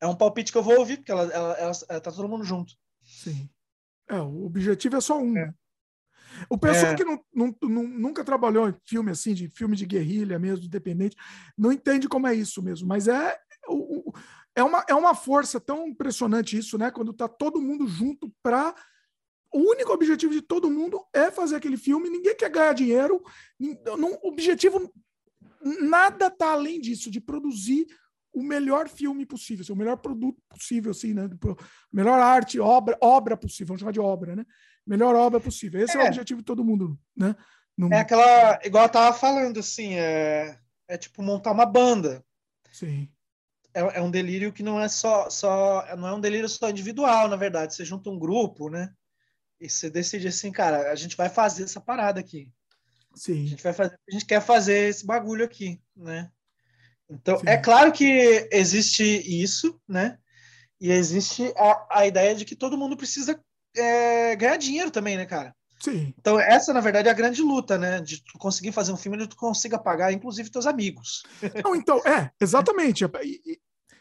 é 0.00 0.06
um 0.06 0.14
palpite 0.14 0.52
que 0.52 0.58
eu 0.58 0.62
vou 0.62 0.78
ouvir, 0.78 0.98
porque 0.98 1.12
ela, 1.12 1.22
ela, 1.32 1.54
ela, 1.54 1.72
ela 1.88 2.00
tá 2.00 2.12
todo 2.12 2.28
mundo 2.28 2.44
junto. 2.44 2.74
Sim. 3.02 3.48
É, 4.08 4.16
o 4.16 4.44
objetivo 4.44 4.96
é 4.96 5.00
só 5.00 5.18
um. 5.18 5.38
É. 5.38 5.54
O 6.48 6.58
pessoal 6.58 6.92
é. 6.92 6.94
que 6.94 7.04
não, 7.04 7.24
não, 7.34 7.56
não, 7.62 7.82
nunca 7.84 8.24
trabalhou 8.24 8.68
em 8.68 8.74
filme 8.84 9.10
assim, 9.10 9.34
de 9.34 9.48
filme 9.48 9.76
de 9.76 9.86
guerrilha 9.86 10.38
mesmo, 10.38 10.64
independente, 10.64 11.16
não 11.56 11.72
entende 11.72 12.08
como 12.08 12.26
é 12.26 12.34
isso 12.34 12.62
mesmo. 12.62 12.86
Mas 12.88 13.08
é, 13.08 13.38
o, 13.68 14.12
é, 14.54 14.62
uma, 14.62 14.84
é 14.88 14.94
uma 14.94 15.14
força 15.14 15.60
tão 15.60 15.86
impressionante 15.86 16.56
isso, 16.56 16.76
né? 16.78 16.90
Quando 16.90 17.12
tá 17.12 17.28
todo 17.28 17.60
mundo 17.60 17.86
junto 17.86 18.32
para 18.42 18.74
o 19.52 19.58
único 19.58 19.92
objetivo 19.92 20.32
de 20.32 20.40
todo 20.40 20.70
mundo 20.70 21.04
é 21.12 21.30
fazer 21.30 21.56
aquele 21.56 21.76
filme. 21.76 22.08
Ninguém 22.08 22.34
quer 22.34 22.50
ganhar 22.50 22.72
dinheiro. 22.72 23.22
Não, 23.98 24.18
objetivo 24.22 24.92
nada 25.80 26.30
tá 26.30 26.52
além 26.52 26.80
disso, 26.80 27.10
de 27.10 27.20
produzir 27.20 27.86
o 28.32 28.42
melhor 28.42 28.88
filme 28.88 29.26
possível, 29.26 29.64
o 29.70 29.76
melhor 29.76 29.98
produto 29.98 30.40
possível, 30.48 30.90
assim, 30.90 31.12
né? 31.12 31.28
Melhor 31.92 32.18
arte, 32.18 32.58
obra, 32.58 32.96
obra 33.00 33.36
possível, 33.36 33.68
vamos 33.68 33.80
chamar 33.80 33.92
de 33.92 34.00
obra, 34.00 34.34
né? 34.34 34.46
Melhor 34.86 35.14
obra 35.14 35.40
possível. 35.40 35.82
Esse 35.82 35.96
é, 35.96 36.00
é 36.00 36.04
o 36.04 36.06
objetivo 36.06 36.40
de 36.40 36.46
todo 36.46 36.64
mundo, 36.64 36.98
né? 37.16 37.34
No... 37.76 37.92
É 37.92 38.00
aquela, 38.00 38.60
igual 38.64 38.84
eu 38.84 38.90
tava 38.90 39.16
falando, 39.16 39.60
assim, 39.60 39.94
é, 39.94 40.58
é 40.88 40.98
tipo 40.98 41.22
montar 41.22 41.52
uma 41.52 41.66
banda. 41.66 42.24
Sim. 42.72 43.08
É, 43.74 43.80
é 43.98 44.02
um 44.02 44.10
delírio 44.10 44.52
que 44.52 44.62
não 44.62 44.80
é 44.80 44.88
só, 44.88 45.30
só, 45.30 45.84
não 45.96 46.08
é 46.08 46.14
um 46.14 46.20
delírio 46.20 46.48
só 46.48 46.68
individual, 46.68 47.28
na 47.28 47.36
verdade. 47.36 47.74
Você 47.74 47.84
junta 47.84 48.10
um 48.10 48.18
grupo, 48.18 48.68
né? 48.68 48.92
E 49.60 49.68
você 49.68 49.88
decide 49.88 50.28
assim, 50.28 50.50
cara, 50.50 50.90
a 50.90 50.94
gente 50.94 51.16
vai 51.16 51.28
fazer 51.28 51.64
essa 51.64 51.80
parada 51.80 52.20
aqui. 52.20 52.52
Sim. 53.14 53.44
A 53.44 53.48
gente 53.48 53.62
vai 53.62 53.72
fazer, 53.72 53.98
a 54.08 54.12
gente 54.12 54.26
quer 54.26 54.40
fazer 54.40 54.88
esse 54.88 55.06
bagulho 55.06 55.44
aqui, 55.44 55.80
né? 55.96 56.30
Então, 57.08 57.38
Sim. 57.38 57.44
é 57.46 57.56
claro 57.56 57.92
que 57.92 58.48
existe 58.50 59.04
isso, 59.04 59.80
né? 59.86 60.18
E 60.80 60.90
existe 60.90 61.52
a, 61.56 62.00
a 62.00 62.06
ideia 62.06 62.34
de 62.34 62.44
que 62.44 62.56
todo 62.56 62.76
mundo 62.76 62.96
precisa 62.96 63.40
é, 63.76 64.36
ganhar 64.36 64.56
dinheiro 64.56 64.90
também, 64.90 65.16
né, 65.16 65.26
cara? 65.26 65.54
Sim. 65.82 66.14
Então, 66.16 66.38
essa, 66.38 66.72
na 66.72 66.80
verdade, 66.80 67.08
é 67.08 67.10
a 67.10 67.14
grande 67.14 67.42
luta, 67.42 67.76
né? 67.76 68.00
De 68.00 68.22
tu 68.22 68.38
conseguir 68.38 68.70
fazer 68.70 68.92
um 68.92 68.96
filme 68.96 69.16
onde 69.16 69.26
tu 69.26 69.36
consiga 69.36 69.76
pagar, 69.76 70.12
inclusive, 70.12 70.48
teus 70.48 70.66
amigos. 70.66 71.24
Não, 71.64 71.74
então, 71.74 71.98
é, 72.06 72.30
exatamente. 72.40 73.04
E, 73.24 73.60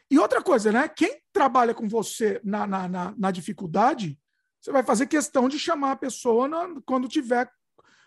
e, 0.10 0.20
outra 0.20 0.44
coisa, 0.44 0.72
né? 0.72 0.88
Quem 0.88 1.20
trabalha 1.34 1.74
com 1.74 1.90
você 1.90 2.40
na, 2.44 2.68
na, 2.68 2.88
na, 2.88 3.16
na 3.18 3.32
dificuldade, 3.32 4.20
você 4.60 4.72
vai 4.72 4.84
fazer 4.84 5.08
questão 5.08 5.50
de 5.50 5.58
chamar 5.58 5.94
a 5.94 5.96
pessoa 5.96 6.48
na, 6.48 6.68
quando 6.86 7.08
tiver, 7.08 7.50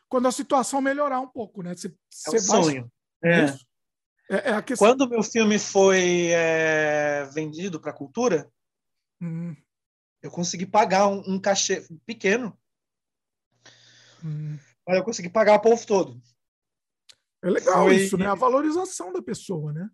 quando 0.08 0.28
a 0.28 0.32
situação 0.32 0.80
melhorar 0.80 1.18
um 1.18 1.28
pouco, 1.28 1.60
né? 1.60 1.74
Você, 1.74 1.88
é 1.88 2.30
um 2.30 2.38
sonho. 2.38 2.92
É. 3.24 3.46
É, 4.30 4.50
é 4.52 4.62
questão... 4.62 4.88
Quando 4.88 5.00
o 5.00 5.08
meu 5.08 5.22
filme 5.24 5.58
foi 5.58 6.28
é, 6.30 7.28
vendido 7.34 7.80
para 7.80 7.90
a 7.90 7.94
cultura, 7.94 8.48
hum 9.20 9.56
eu 10.24 10.30
consegui 10.30 10.64
pagar 10.64 11.06
um, 11.06 11.34
um 11.34 11.38
cachê 11.38 11.86
pequeno, 12.06 12.58
hum. 14.24 14.58
mas 14.88 14.96
eu 14.96 15.04
consegui 15.04 15.28
pagar 15.28 15.56
o 15.56 15.60
povo 15.60 15.86
todo. 15.86 16.18
É 17.42 17.50
legal 17.50 17.84
foi... 17.84 17.96
isso, 17.96 18.16
né? 18.16 18.26
A 18.26 18.34
valorização 18.34 19.12
da 19.12 19.20
pessoa, 19.20 19.70
né? 19.70 19.86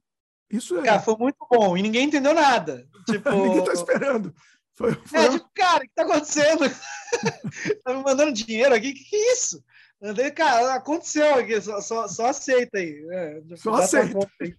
Isso 0.49 0.79
é. 0.79 0.85
Cara, 0.85 1.01
foi 1.01 1.17
muito 1.17 1.45
bom 1.51 1.77
e 1.77 1.83
ninguém 1.83 2.07
entendeu 2.07 2.33
nada. 2.33 2.89
Tipo... 3.11 3.29
ninguém 3.29 3.65
tá 3.65 3.73
esperando. 3.73 4.33
Foi, 4.77 4.95
foi... 4.95 5.19
É, 5.19 5.31
tipo, 5.31 5.51
cara, 5.53 5.79
o 5.79 5.81
que 5.81 5.95
tá 5.97 6.03
acontecendo? 6.03 6.61
tá 7.85 7.93
me 7.93 8.05
mandando 8.05 8.33
dinheiro 8.33 8.73
aqui? 8.73 8.91
O 8.91 8.95
que, 8.95 9.05
que 9.05 9.17
é 9.17 9.33
isso? 9.33 9.65
Andei, 10.01 10.31
cara, 10.31 10.75
aconteceu 10.75 11.35
aqui, 11.35 11.61
só, 11.61 11.81
só, 11.81 12.07
só 12.07 12.27
aceita 12.27 12.79
aí. 12.79 13.05
É, 13.11 13.57
só 13.57 13.75
aceita. 13.75 14.17
Aí. 14.41 14.55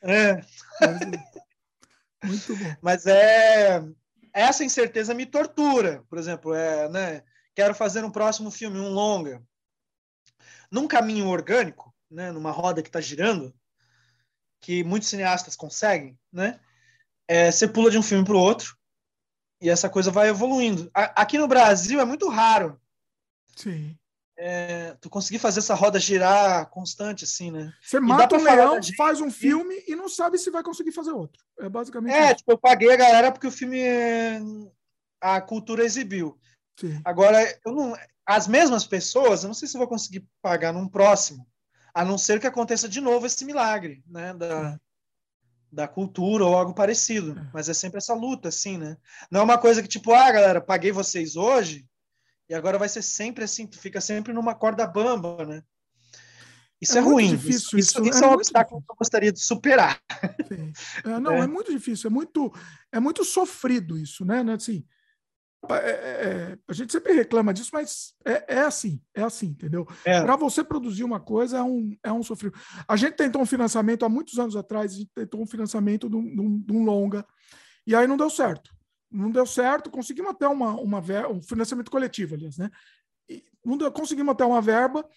É. 0.00 0.40
Muito 2.24 2.56
bom. 2.56 2.76
Mas 2.80 3.04
é, 3.04 3.84
essa 4.32 4.64
incerteza 4.64 5.14
me 5.14 5.26
tortura. 5.26 6.04
Por 6.08 6.18
exemplo, 6.18 6.54
é, 6.54 6.88
né, 6.88 7.22
quero 7.54 7.74
fazer 7.74 8.04
um 8.04 8.10
próximo 8.10 8.50
filme, 8.50 8.78
um 8.78 8.90
longa. 8.90 9.42
Num 10.70 10.86
caminho 10.86 11.26
orgânico, 11.28 11.94
né, 12.10 12.30
numa 12.30 12.50
roda 12.50 12.82
que 12.82 12.88
está 12.88 13.00
girando, 13.00 13.54
que 14.60 14.84
muitos 14.84 15.08
cineastas 15.08 15.56
conseguem, 15.56 16.18
né? 16.32 16.60
É, 17.26 17.50
você 17.50 17.68
pula 17.68 17.90
de 17.90 17.98
um 17.98 18.02
filme 18.02 18.24
para 18.24 18.34
o 18.34 18.40
outro 18.40 18.76
e 19.60 19.68
essa 19.68 19.88
coisa 19.88 20.10
vai 20.10 20.28
evoluindo. 20.28 20.90
A, 20.94 21.22
aqui 21.22 21.36
no 21.36 21.48
Brasil 21.48 22.00
é 22.00 22.04
muito 22.04 22.28
raro. 22.28 22.80
Sim. 23.56 23.96
É, 24.40 24.94
tu 25.00 25.10
conseguir 25.10 25.40
fazer 25.40 25.58
essa 25.58 25.74
roda 25.74 25.98
girar 25.98 26.70
constante, 26.70 27.24
assim, 27.24 27.50
né? 27.50 27.72
Você 27.82 27.98
mata 27.98 28.36
um 28.36 28.42
leão, 28.42 28.78
faz 28.96 29.20
um 29.20 29.32
filme 29.32 29.82
e 29.86 29.96
não 29.96 30.08
sabe 30.08 30.38
se 30.38 30.48
vai 30.48 30.62
conseguir 30.62 30.92
fazer 30.92 31.10
outro. 31.10 31.42
É 31.58 31.68
basicamente 31.68 32.14
É, 32.14 32.26
isso. 32.26 32.36
tipo, 32.36 32.52
eu 32.52 32.58
paguei 32.58 32.92
a 32.92 32.96
galera 32.96 33.32
porque 33.32 33.48
o 33.48 33.52
filme 33.52 33.82
a 35.20 35.40
cultura 35.40 35.84
exibiu. 35.84 36.38
Sim. 36.78 37.00
Agora, 37.04 37.42
eu 37.66 37.72
não, 37.72 37.96
as 38.24 38.46
mesmas 38.46 38.86
pessoas, 38.86 39.42
eu 39.42 39.48
não 39.48 39.54
sei 39.54 39.66
se 39.66 39.76
eu 39.76 39.80
vou 39.80 39.88
conseguir 39.88 40.24
pagar 40.40 40.72
num 40.72 40.86
próximo, 40.86 41.44
a 41.92 42.04
não 42.04 42.16
ser 42.16 42.38
que 42.38 42.46
aconteça 42.46 42.88
de 42.88 43.00
novo 43.00 43.26
esse 43.26 43.44
milagre, 43.44 44.04
né? 44.06 44.32
Da, 44.34 44.78
da 45.72 45.88
cultura 45.88 46.44
ou 46.44 46.54
algo 46.54 46.74
parecido. 46.74 47.36
É. 47.36 47.50
Mas 47.52 47.68
é 47.68 47.74
sempre 47.74 47.98
essa 47.98 48.14
luta, 48.14 48.50
assim, 48.50 48.78
né? 48.78 48.96
Não 49.30 49.40
é 49.40 49.42
uma 49.42 49.58
coisa 49.58 49.82
que, 49.82 49.88
tipo, 49.88 50.12
ah, 50.12 50.30
galera, 50.30 50.60
paguei 50.60 50.92
vocês 50.92 51.34
hoje, 51.34 51.84
e 52.48 52.54
agora 52.54 52.78
vai 52.78 52.88
ser 52.88 53.02
sempre 53.02 53.44
assim, 53.44 53.66
tu 53.66 53.78
fica 53.78 54.00
sempre 54.00 54.32
numa 54.32 54.54
corda 54.54 54.86
bamba, 54.86 55.44
né? 55.44 55.62
Isso 56.80 56.96
é, 56.96 57.00
é 57.00 57.02
ruim. 57.02 57.30
Difícil, 57.30 57.78
isso, 57.78 57.78
isso, 57.78 58.02
isso 58.04 58.24
é, 58.24 58.26
é 58.26 58.30
um 58.30 58.34
obstáculo 58.34 58.80
que 58.80 58.90
eu 58.90 58.96
gostaria 58.96 59.32
de 59.32 59.40
superar. 59.40 60.00
É, 61.04 61.20
não, 61.20 61.32
é. 61.34 61.40
é. 61.40 61.46
muito 61.46 61.72
difícil, 61.72 62.08
é 62.08 62.12
muito, 62.12 62.52
é 62.92 63.00
muito 63.00 63.24
sofrido 63.24 63.98
isso, 63.98 64.24
né? 64.24 64.44
Assim, 64.52 64.84
é, 65.68 65.74
é, 65.74 66.58
a 66.68 66.72
gente 66.72 66.92
sempre 66.92 67.12
reclama 67.12 67.52
disso, 67.52 67.70
mas 67.72 68.14
é, 68.24 68.60
assim, 68.60 69.02
é 69.12 69.22
assim, 69.22 69.48
entendeu? 69.48 69.86
Para 70.04 70.36
você 70.36 70.62
produzir 70.62 71.02
uma 71.02 71.18
coisa 71.18 71.58
é 71.58 71.62
um, 71.62 71.96
é 72.02 72.12
um 72.12 72.22
sofrido. 72.22 72.56
A 72.86 72.96
gente 72.96 73.16
tentou 73.16 73.42
um 73.42 73.46
financiamento 73.46 74.04
há 74.04 74.08
muitos 74.08 74.38
anos 74.38 74.54
atrás, 74.54 74.92
a 74.92 74.96
gente 74.98 75.10
tentou 75.14 75.42
um 75.42 75.46
financiamento 75.46 76.08
de 76.08 76.16
um, 76.16 76.60
de 76.60 76.72
um 76.72 76.84
longa, 76.84 77.26
e 77.86 77.94
aí 77.94 78.06
não 78.06 78.16
deu 78.16 78.30
certo 78.30 78.77
não 79.10 79.30
deu 79.30 79.46
certo, 79.46 79.90
conseguimos 79.90 80.30
até 80.30 80.46
uma, 80.46 80.72
uma 80.74 81.02
um 81.30 81.42
financiamento 81.42 81.90
coletivo, 81.90 82.34
aliás, 82.34 82.58
né? 82.58 82.70
E 83.28 83.44
não 83.64 83.76
deu, 83.76 83.90
conseguimos 83.90 84.32
até 84.32 84.44
uma 84.44 84.60
verba, 84.60 85.08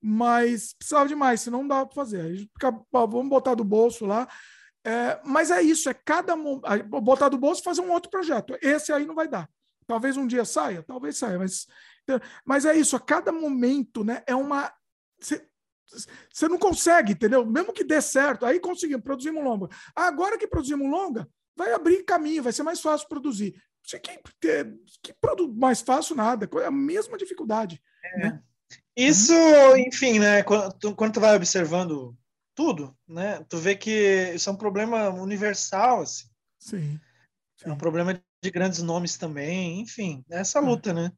mas 0.00 0.72
precisava 0.74 1.08
de 1.08 1.14
mais, 1.14 1.40
senão 1.40 1.60
não 1.60 1.68
dava 1.68 1.86
para 1.86 1.94
fazer. 1.94 2.22
Aí 2.22 2.38
fica, 2.38 2.70
vamos 2.92 3.28
botar 3.28 3.54
do 3.54 3.64
bolso 3.64 4.06
lá. 4.06 4.28
É, 4.84 5.20
mas 5.24 5.50
é 5.50 5.60
isso, 5.60 5.90
é 5.90 5.94
cada 5.94 6.34
botar 6.88 7.28
do 7.28 7.36
bolso 7.36 7.62
fazer 7.62 7.82
um 7.82 7.92
outro 7.92 8.10
projeto. 8.10 8.56
Esse 8.62 8.92
aí 8.92 9.04
não 9.04 9.14
vai 9.14 9.28
dar. 9.28 9.48
Talvez 9.86 10.16
um 10.16 10.26
dia 10.26 10.44
saia, 10.44 10.82
talvez 10.82 11.18
saia, 11.18 11.38
mas, 11.38 11.66
mas 12.44 12.64
é 12.64 12.74
isso, 12.76 12.96
a 12.96 13.00
cada 13.00 13.32
momento, 13.32 14.04
né? 14.04 14.22
É 14.26 14.34
uma. 14.34 14.72
Você 16.32 16.48
não 16.48 16.56
consegue, 16.56 17.12
entendeu? 17.12 17.44
Mesmo 17.44 17.72
que 17.72 17.84
dê 17.84 18.00
certo, 18.00 18.46
aí 18.46 18.60
conseguimos, 18.60 19.02
produzimos 19.02 19.42
longa. 19.42 19.68
Agora 19.94 20.38
que 20.38 20.46
produzimos 20.46 20.88
longa, 20.88 21.28
vai 21.60 21.72
abrir 21.74 22.04
caminho, 22.04 22.42
vai 22.42 22.52
ser 22.52 22.62
mais 22.62 22.80
fácil 22.80 23.06
produzir. 23.06 23.54
Você 23.84 23.98
que, 23.98 24.18
que 25.02 25.12
produz 25.20 25.54
mais 25.54 25.82
fácil 25.82 26.16
nada, 26.16 26.48
é 26.62 26.66
a 26.66 26.70
mesma 26.70 27.18
dificuldade. 27.18 27.82
É. 28.02 28.18
Né? 28.18 28.42
Isso, 28.96 29.34
enfim, 29.76 30.18
né? 30.18 30.42
Quando 30.42 30.72
tu, 30.78 30.94
quando 30.94 31.14
tu 31.14 31.20
vai 31.20 31.36
observando 31.36 32.16
tudo, 32.54 32.96
né? 33.06 33.44
Tu 33.48 33.58
vê 33.58 33.76
que 33.76 34.32
isso 34.34 34.48
é 34.48 34.52
um 34.52 34.56
problema 34.56 35.10
universal, 35.10 36.02
assim. 36.02 36.28
Sim. 36.58 37.00
sim. 37.56 37.68
É 37.68 37.72
um 37.72 37.76
problema 37.76 38.14
de 38.42 38.50
grandes 38.50 38.80
nomes 38.80 39.18
também, 39.18 39.80
enfim, 39.80 40.24
é 40.30 40.40
essa 40.40 40.58
é. 40.58 40.62
luta, 40.62 40.90
é. 40.90 40.94
né? 40.94 41.12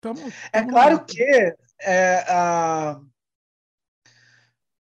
Tamo, 0.00 0.20
é 0.20 0.60
tamo 0.60 0.68
é 0.68 0.70
claro 0.70 1.04
que 1.04 1.54
é, 1.80 2.24
a, 2.28 3.00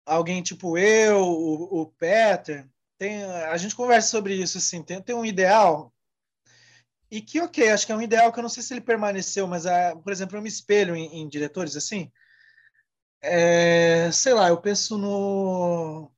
alguém 0.06 0.44
tipo 0.44 0.78
eu, 0.78 1.20
o, 1.20 1.82
o 1.82 1.86
Peter, 1.88 2.68
tem, 2.98 3.24
a 3.24 3.58
gente 3.58 3.76
conversa 3.76 4.10
sobre 4.10 4.36
isso, 4.36 4.58
assim, 4.58 4.82
tem, 4.82 5.02
tem 5.02 5.16
um 5.16 5.26
ideal 5.26 5.94
e 7.10 7.22
que, 7.22 7.40
ok, 7.40 7.70
acho 7.70 7.86
que 7.86 7.92
é 7.92 7.96
um 7.96 8.02
ideal 8.02 8.32
que 8.32 8.40
eu 8.40 8.42
não 8.42 8.50
sei 8.50 8.64
se 8.64 8.74
ele 8.74 8.82
permaneceu, 8.82 9.48
mas, 9.48 9.66
a, 9.66 9.96
por 9.96 10.12
exemplo, 10.12 10.38
eu 10.38 10.42
me 10.42 10.50
espelho 10.50 10.96
em, 10.96 11.22
em 11.22 11.30
diretores 11.30 11.76
assim, 11.76 12.12
é, 13.22 14.10
sei 14.12 14.34
lá, 14.34 14.50
eu 14.50 14.58
penso 14.58 14.98
no 14.98 16.12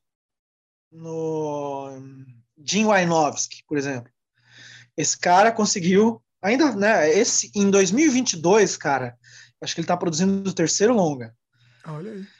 no 0.91 2.01
Jim 2.57 2.85
Wynorski, 2.85 3.63
por 3.67 3.77
exemplo. 3.77 4.11
Esse 4.95 5.19
cara 5.19 5.51
conseguiu, 5.51 6.23
ainda, 6.41 6.73
né, 6.75 7.09
esse, 7.09 7.51
em 7.53 7.69
2022, 7.69 8.77
cara, 8.77 9.17
acho 9.61 9.75
que 9.75 9.81
ele 9.81 9.85
está 9.85 9.97
produzindo 9.97 10.49
o 10.49 10.53
terceiro 10.53 10.93
longa. 10.93 11.35
Olha 11.85 12.11
aí 12.11 12.36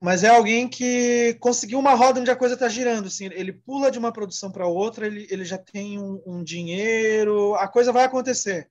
mas 0.00 0.22
é 0.22 0.28
alguém 0.28 0.68
que 0.68 1.34
conseguiu 1.40 1.78
uma 1.78 1.94
roda 1.94 2.20
onde 2.20 2.30
a 2.30 2.36
coisa 2.36 2.54
está 2.54 2.68
girando. 2.68 3.06
Assim, 3.06 3.26
ele 3.26 3.52
pula 3.52 3.90
de 3.90 3.98
uma 3.98 4.12
produção 4.12 4.50
para 4.50 4.66
outra, 4.66 5.06
ele, 5.06 5.26
ele 5.30 5.44
já 5.44 5.58
tem 5.58 5.98
um, 5.98 6.22
um, 6.26 6.44
dinheiro, 6.44 7.54
a 7.54 7.66
coisa 7.66 7.92
vai 7.92 8.04
acontecer. 8.04 8.70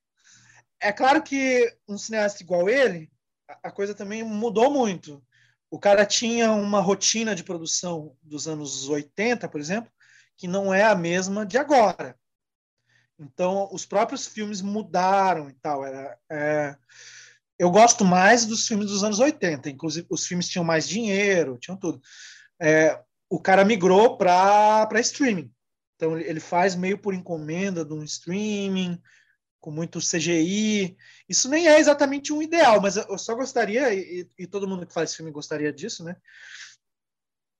É 0.79 0.91
claro 0.91 1.23
que 1.23 1.73
um 1.87 1.97
cineasta 1.97 2.43
igual 2.43 2.69
ele, 2.69 3.11
a, 3.63 3.71
coisa 3.71 3.93
também 3.93 4.23
mudou 4.23 4.71
muito. 4.71 5.23
O 5.69 5.79
cara 5.79 6.05
tinha 6.05 6.51
uma 6.51 6.79
rotina 6.79 7.33
de 7.33 7.43
produção 7.43 8.15
dos 8.21 8.47
anos 8.47 8.87
80, 8.87 9.49
por 9.49 9.59
exemplo, 9.59 9.91
que 10.37 10.47
não 10.47 10.73
é 10.73 10.83
a 10.83 10.95
mesma 10.95 11.45
de 11.45 11.57
agora. 11.57 12.17
Então, 13.17 13.69
os 13.71 13.85
próprios 13.85 14.27
filmes 14.27 14.61
mudaram 14.61 15.49
e 15.49 15.53
tal. 15.53 15.85
Era, 15.85 16.17
é, 16.29 16.75
eu 17.57 17.71
gosto 17.71 18.03
mais 18.03 18.45
dos 18.45 18.67
filmes 18.67 18.87
dos 18.87 19.03
anos 19.03 19.19
80, 19.19 19.69
inclusive 19.69 20.07
os 20.09 20.25
filmes 20.25 20.47
tinham 20.47 20.65
mais 20.65 20.87
dinheiro, 20.87 21.57
tinham 21.57 21.77
tudo. 21.77 22.01
É, 22.61 22.99
o 23.29 23.39
cara 23.39 23.65
migrou 23.65 24.17
para 24.17 24.99
streaming. 24.99 25.51
Então 25.95 26.17
ele 26.17 26.39
faz 26.39 26.75
meio 26.75 26.97
por 26.97 27.13
encomenda 27.13 27.85
de 27.85 27.93
um 27.93 28.03
streaming, 28.03 29.01
com 29.61 29.71
muito 29.71 29.99
CGI. 29.99 30.95
Isso 31.27 31.49
nem 31.49 31.67
é 31.67 31.79
exatamente 31.79 32.33
um 32.33 32.41
ideal, 32.41 32.81
mas 32.81 32.97
eu 32.97 33.17
só 33.17 33.33
gostaria, 33.33 33.93
e, 33.93 34.29
e 34.37 34.45
todo 34.45 34.67
mundo 34.67 34.85
que 34.85 34.93
faz 34.93 35.15
filme 35.15 35.31
gostaria 35.31 35.71
disso, 35.71 36.03
né? 36.03 36.15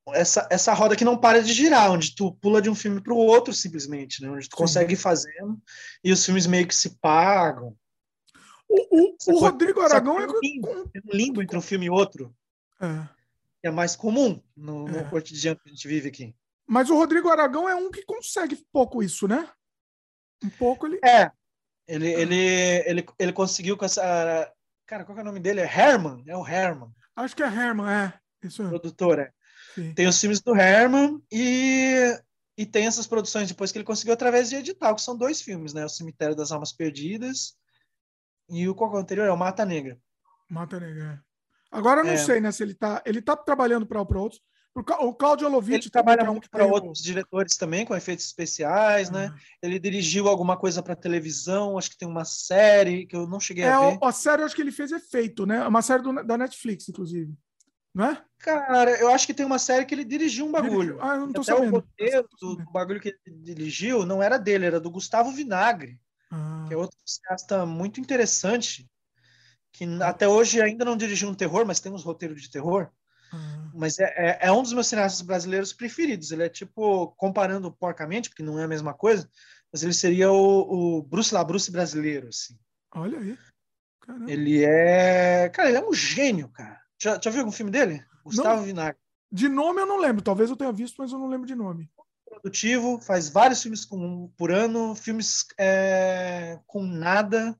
Essa, 0.09 0.47
essa 0.51 0.71
roda 0.71 0.95
que 0.95 1.03
não 1.03 1.17
para 1.17 1.41
de 1.41 1.51
girar, 1.51 1.91
onde 1.91 2.13
tu 2.13 2.31
pula 2.33 2.61
de 2.61 2.69
um 2.69 2.75
filme 2.75 3.01
para 3.01 3.11
o 3.11 3.17
outro 3.17 3.51
simplesmente, 3.51 4.21
né? 4.21 4.29
onde 4.29 4.47
tu 4.47 4.55
consegue 4.55 4.93
ir 4.93 4.97
fazendo 4.97 5.59
e 6.03 6.11
os 6.11 6.23
filmes 6.23 6.45
meio 6.45 6.67
que 6.67 6.75
se 6.75 6.99
pagam. 6.99 7.75
O, 8.67 8.99
o, 8.99 9.15
o 9.27 9.39
Rodrigo 9.39 9.81
Aragão 9.81 10.19
é. 10.19 10.27
Um 10.27 10.39
limbo, 10.41 10.69
um 10.71 11.15
limbo 11.15 11.41
entre 11.41 11.57
um 11.57 11.61
filme 11.61 11.85
e 11.85 11.89
outro. 11.89 12.35
É. 12.81 13.67
é 13.67 13.71
mais 13.71 13.95
comum 13.95 14.41
no, 14.55 14.87
no 14.87 14.99
é. 14.99 15.03
cotidiano 15.09 15.59
que 15.59 15.69
a 15.69 15.71
gente 15.71 15.87
vive 15.87 16.09
aqui. 16.09 16.35
Mas 16.67 16.89
o 16.89 16.95
Rodrigo 16.95 17.29
Aragão 17.29 17.69
é 17.69 17.75
um 17.75 17.91
que 17.91 18.03
consegue 18.03 18.55
pouco 18.71 19.03
isso, 19.03 19.27
né? 19.27 19.47
Um 20.43 20.49
pouco 20.49 20.87
ele. 20.87 20.99
É. 21.03 21.31
Ele, 21.87 22.11
ele, 22.11 22.35
ele, 22.85 23.05
ele 23.19 23.33
conseguiu 23.33 23.77
com 23.77 23.85
essa. 23.85 24.51
Cara, 24.85 25.05
qual 25.05 25.17
é 25.17 25.21
o 25.21 25.25
nome 25.25 25.39
dele? 25.39 25.61
É 25.61 25.65
Herman? 25.65 26.23
É 26.27 26.35
o 26.35 26.45
Herman. 26.45 26.89
Acho 27.15 27.35
que 27.35 27.43
é 27.43 27.47
Herman, 27.47 27.87
é. 27.87 28.13
Isso 28.43 28.63
é. 28.63 28.67
Produtor, 28.67 29.19
é. 29.19 29.31
Sim. 29.75 29.93
Tem 29.93 30.07
os 30.07 30.19
filmes 30.19 30.41
do 30.41 30.55
Herman 30.55 31.21
e, 31.31 32.19
e 32.57 32.65
tem 32.65 32.85
essas 32.85 33.07
produções 33.07 33.47
depois 33.47 33.71
que 33.71 33.77
ele 33.77 33.85
conseguiu 33.85 34.13
através 34.13 34.49
de 34.49 34.55
edital, 34.55 34.95
que 34.95 35.01
são 35.01 35.17
dois 35.17 35.41
filmes, 35.41 35.73
né? 35.73 35.85
O 35.85 35.89
Cemitério 35.89 36.35
das 36.35 36.51
Almas 36.51 36.71
Perdidas 36.71 37.55
e 38.49 38.67
o 38.67 38.75
qual 38.75 38.91
é 38.91 38.95
o 38.95 38.97
anterior 38.97 39.27
é 39.27 39.31
o 39.31 39.37
Mata 39.37 39.65
Negra. 39.65 39.97
Mata 40.49 40.79
Negra. 40.79 41.21
É. 41.21 41.77
Agora 41.77 42.01
eu 42.01 42.05
não 42.05 42.13
é. 42.13 42.17
sei, 42.17 42.39
né, 42.39 42.51
se 42.51 42.63
ele 42.63 42.73
tá, 42.73 43.01
ele 43.05 43.21
tá 43.21 43.35
trabalhando 43.35 43.85
para 43.85 43.99
outros. 43.99 44.41
O 44.99 45.13
Claudio 45.13 45.47
Lovitch 45.47 45.83
ele 45.83 45.89
trabalha 45.89 46.21
é 46.21 46.25
muito 46.25 46.49
para 46.49 46.65
outros 46.65 47.01
diretores 47.01 47.55
também 47.55 47.85
com 47.85 47.95
efeitos 47.95 48.25
especiais, 48.25 49.09
né? 49.09 49.33
É. 49.61 49.65
Ele 49.65 49.79
dirigiu 49.79 50.27
alguma 50.27 50.57
coisa 50.57 50.83
para 50.83 50.97
televisão, 50.97 51.77
acho 51.77 51.91
que 51.91 51.97
tem 51.97 52.07
uma 52.07 52.25
série 52.25 53.05
que 53.05 53.15
eu 53.15 53.25
não 53.25 53.39
cheguei 53.39 53.63
é, 53.63 53.69
a 53.69 53.79
ver. 53.79 53.97
A 54.01 54.11
série 54.11 54.41
eu 54.41 54.45
acho 54.45 54.53
que 54.53 54.61
ele 54.61 54.73
fez 54.73 54.91
efeito, 54.91 55.45
né? 55.45 55.65
Uma 55.65 55.81
série 55.81 56.03
do, 56.03 56.21
da 56.25 56.37
Netflix, 56.37 56.89
inclusive. 56.89 57.33
Não 57.93 58.05
é? 58.07 58.21
Cara, 58.39 58.99
eu 58.99 59.07
acho 59.07 59.25
que 59.25 59.33
tem 59.33 59.45
uma 59.45 59.59
série 59.59 59.85
que 59.85 59.95
ele 59.95 60.03
dirigiu 60.03 60.45
um 60.45 60.51
bagulho. 60.51 60.97
Ah, 61.01 61.15
eu 61.15 61.21
não 61.21 61.31
tô 61.31 61.39
Até 61.39 61.53
sabendo. 61.53 61.69
o 61.69 61.75
roteiro 61.75 62.27
do, 62.41 62.55
do 62.57 62.71
bagulho 62.71 62.99
que 62.99 63.15
ele 63.25 63.37
dirigiu 63.37 64.05
não 64.05 64.21
era 64.21 64.37
dele, 64.37 64.65
era 64.65 64.79
do 64.81 64.91
Gustavo 64.91 65.31
Vinagre 65.31 65.97
que 66.67 66.73
é 66.73 66.77
outro 66.77 66.97
cineasta 67.05 67.65
muito 67.65 67.99
interessante, 67.99 68.89
que 69.71 69.85
até 70.01 70.27
hoje 70.27 70.61
ainda 70.61 70.85
não 70.85 70.97
dirigiu 70.97 71.29
um 71.29 71.35
terror, 71.35 71.65
mas 71.65 71.79
tem 71.79 71.91
uns 71.91 72.03
roteiros 72.03 72.41
de 72.41 72.49
terror. 72.49 72.89
Ah. 73.31 73.71
Mas 73.73 73.99
é, 73.99 74.13
é, 74.15 74.39
é, 74.47 74.51
um 74.51 74.61
dos 74.61 74.73
meus 74.73 74.87
cineastas 74.87 75.21
brasileiros 75.21 75.73
preferidos. 75.73 76.31
Ele 76.31 76.43
é 76.43 76.49
tipo, 76.49 77.07
comparando 77.17 77.71
porcamente, 77.71 78.29
porque 78.29 78.43
não 78.43 78.59
é 78.59 78.63
a 78.63 78.67
mesma 78.67 78.93
coisa, 78.93 79.29
mas 79.71 79.83
ele 79.83 79.93
seria 79.93 80.31
o, 80.31 80.97
o 80.97 81.03
Bruce 81.03 81.33
LaBruce 81.33 81.71
brasileiro, 81.71 82.29
assim. 82.29 82.57
Olha 82.93 83.19
aí. 83.19 83.37
Caramba. 84.01 84.31
Ele 84.31 84.63
é. 84.63 85.49
Cara, 85.49 85.69
ele 85.69 85.77
é 85.77 85.83
um 85.85 85.93
gênio, 85.93 86.49
cara. 86.49 86.79
Já, 87.01 87.19
já 87.21 87.29
viu 87.29 87.41
algum 87.41 87.51
filme 87.51 87.71
dele? 87.71 88.05
Gustavo 88.23 88.57
não, 88.57 88.63
Vinagre. 88.63 88.99
De 89.31 89.49
nome 89.49 89.81
eu 89.81 89.85
não 89.85 89.99
lembro, 89.99 90.21
talvez 90.21 90.49
eu 90.49 90.55
tenha 90.55 90.71
visto, 90.71 90.95
mas 90.99 91.11
eu 91.11 91.19
não 91.19 91.27
lembro 91.27 91.45
de 91.45 91.55
nome 91.55 91.89
produtivo, 92.39 92.99
faz 92.99 93.29
vários 93.29 93.61
filmes 93.61 93.85
com, 93.85 94.27
por 94.37 94.51
ano, 94.51 94.95
filmes 94.95 95.45
é, 95.57 96.59
com 96.67 96.83
nada. 96.83 97.57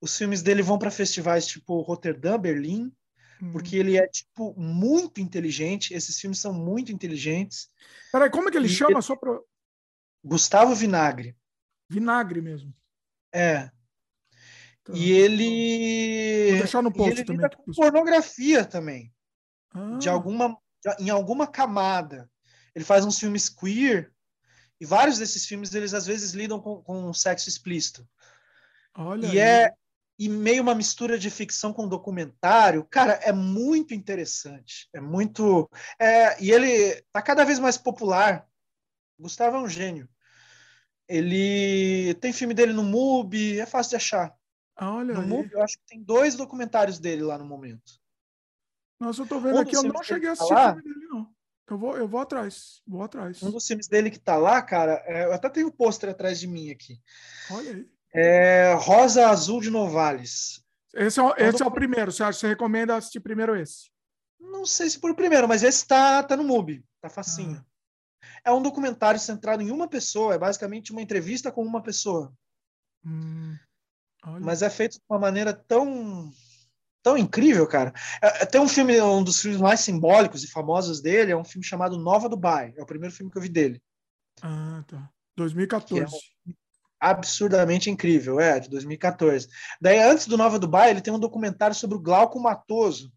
Os 0.00 0.16
filmes 0.16 0.42
dele 0.42 0.62
vão 0.62 0.78
para 0.78 0.90
festivais 0.90 1.46
tipo 1.46 1.80
Roterdã, 1.80 2.38
Berlim. 2.38 2.92
Uhum. 3.40 3.52
Porque 3.52 3.76
ele 3.76 3.96
é, 3.96 4.06
tipo, 4.06 4.54
muito 4.58 5.20
inteligente. 5.20 5.92
Esses 5.92 6.18
filmes 6.20 6.38
são 6.38 6.52
muito 6.52 6.92
inteligentes. 6.92 7.68
Peraí, 8.12 8.30
como 8.30 8.48
é 8.48 8.52
que 8.52 8.58
ele 8.58 8.66
e 8.66 8.70
chama? 8.70 8.92
Ele... 8.92 9.02
Só 9.02 9.16
pra... 9.16 9.38
Gustavo 10.22 10.74
Vinagre. 10.74 11.36
Vinagre 11.88 12.40
mesmo. 12.40 12.72
É. 13.32 13.70
Tá. 14.84 14.92
E 14.94 15.10
ele. 15.10 16.50
Vou 16.50 16.58
deixar 16.58 16.82
no 16.82 16.92
post 16.92 17.12
ele 17.12 17.24
também. 17.24 17.50
Com 17.50 17.72
pornografia 17.72 18.64
também. 18.64 19.12
Ah. 19.70 19.96
De 19.98 20.08
alguma, 20.08 20.56
em 20.98 21.10
alguma 21.10 21.46
camada. 21.46 22.30
Ele 22.74 22.84
faz 22.84 23.04
uns 23.04 23.18
filmes 23.18 23.48
queer. 23.48 24.12
E 24.80 24.84
vários 24.84 25.18
desses 25.18 25.46
filmes, 25.46 25.72
eles 25.74 25.94
às 25.94 26.06
vezes 26.06 26.32
lidam 26.32 26.60
com, 26.60 26.82
com 26.82 27.12
sexo 27.12 27.48
explícito. 27.48 28.06
Olha 28.96 29.26
e 29.26 29.30
aí. 29.30 29.38
é 29.38 29.74
e 30.18 30.28
meio 30.28 30.62
uma 30.62 30.74
mistura 30.74 31.18
de 31.18 31.28
ficção 31.28 31.72
com 31.72 31.88
documentário, 31.88 32.84
cara, 32.84 33.14
é 33.14 33.32
muito 33.32 33.94
interessante. 33.94 34.88
É 34.92 35.00
muito. 35.00 35.68
É, 35.98 36.40
e 36.42 36.52
ele 36.52 37.02
tá 37.12 37.20
cada 37.20 37.44
vez 37.44 37.58
mais 37.58 37.76
popular. 37.76 38.46
Gustavo 39.18 39.56
é 39.56 39.60
um 39.60 39.68
gênio. 39.68 40.08
Ele 41.08 42.14
tem 42.14 42.32
filme 42.32 42.54
dele 42.54 42.72
no 42.72 42.82
MUBI, 42.82 43.60
é 43.60 43.66
fácil 43.66 43.90
de 43.90 43.96
achar. 43.96 44.34
Olha 44.80 45.14
no 45.14 45.20
aí. 45.20 45.26
MUBI, 45.26 45.52
eu 45.52 45.62
acho 45.62 45.76
que 45.78 45.86
tem 45.86 46.02
dois 46.02 46.36
documentários 46.36 46.98
dele 46.98 47.22
lá 47.22 47.36
no 47.36 47.44
momento. 47.44 48.00
Nossa, 48.98 49.22
eu 49.22 49.26
tô 49.26 49.40
vendo 49.40 49.56
um 49.56 49.60
aqui, 49.60 49.76
eu 49.76 49.82
não 49.82 50.02
cheguei 50.02 50.30
a 50.30 50.36
tá 50.36 50.44
assistir 50.44 50.54
o 50.54 50.66
filme 50.66 50.82
dele, 50.82 51.06
não. 51.06 51.33
Eu 51.68 51.78
vou, 51.78 51.96
eu 51.96 52.06
vou 52.06 52.20
atrás, 52.20 52.82
vou 52.86 53.02
atrás. 53.02 53.42
Um 53.42 53.50
dos 53.50 53.66
filmes 53.66 53.88
dele 53.88 54.10
que 54.10 54.18
tá 54.18 54.36
lá, 54.36 54.60
cara, 54.60 55.02
é, 55.06 55.24
eu 55.24 55.32
até 55.32 55.48
tenho 55.48 55.66
o 55.68 55.70
um 55.70 55.72
pôster 55.72 56.10
atrás 56.10 56.38
de 56.38 56.46
mim 56.46 56.70
aqui. 56.70 57.00
Olha 57.50 57.70
aí. 57.70 57.88
É 58.12 58.74
Rosa 58.74 59.28
Azul 59.28 59.60
de 59.60 59.70
Novales. 59.70 60.62
Esse 60.94 61.18
é, 61.18 61.22
o, 61.22 61.34
esse 61.36 61.62
é 61.62 61.66
o 61.66 61.70
primeiro, 61.70 62.12
você, 62.12 62.22
acha, 62.22 62.38
você 62.38 62.48
recomenda 62.48 62.94
assistir 62.94 63.18
primeiro 63.18 63.56
esse? 63.56 63.90
Não 64.38 64.64
sei 64.64 64.88
se 64.88 65.00
por 65.00 65.14
primeiro, 65.16 65.48
mas 65.48 65.62
esse 65.62 65.86
tá, 65.86 66.22
tá 66.22 66.36
no 66.36 66.44
MUBI, 66.44 66.84
tá 67.00 67.08
facinho. 67.08 67.64
Ah. 67.64 67.74
É 68.44 68.52
um 68.52 68.62
documentário 68.62 69.18
centrado 69.18 69.62
em 69.62 69.70
uma 69.70 69.88
pessoa, 69.88 70.34
é 70.34 70.38
basicamente 70.38 70.92
uma 70.92 71.02
entrevista 71.02 71.50
com 71.50 71.64
uma 71.64 71.82
pessoa. 71.82 72.32
Hum, 73.04 73.56
mas 74.40 74.62
é 74.62 74.70
feito 74.70 74.92
de 74.92 75.04
uma 75.08 75.18
maneira 75.18 75.52
tão 75.52 76.32
tão 77.04 77.18
incrível, 77.18 77.66
cara. 77.68 77.92
É, 78.20 78.42
é, 78.42 78.46
tem 78.46 78.58
um 78.58 78.66
filme, 78.66 78.98
um 79.00 79.22
dos 79.22 79.40
filmes 79.40 79.60
mais 79.60 79.80
simbólicos 79.80 80.42
e 80.42 80.50
famosos 80.50 81.02
dele, 81.02 81.32
é 81.32 81.36
um 81.36 81.44
filme 81.44 81.64
chamado 81.64 81.98
Nova 81.98 82.28
Dubai. 82.30 82.72
É 82.76 82.82
o 82.82 82.86
primeiro 82.86 83.14
filme 83.14 83.30
que 83.30 83.36
eu 83.36 83.42
vi 83.42 83.50
dele. 83.50 83.80
Ah, 84.42 84.82
tá. 84.88 85.10
2014. 85.36 86.02
É 86.02 86.06
um 86.06 86.54
absurdamente 86.98 87.90
incrível, 87.90 88.40
é, 88.40 88.58
de 88.58 88.70
2014. 88.70 89.46
Daí, 89.78 89.98
antes 89.98 90.26
do 90.26 90.38
Nova 90.38 90.58
Dubai, 90.58 90.90
ele 90.90 91.02
tem 91.02 91.12
um 91.12 91.18
documentário 91.18 91.76
sobre 91.76 91.98
o 91.98 92.00
Glauco 92.00 92.40
Matoso. 92.40 93.12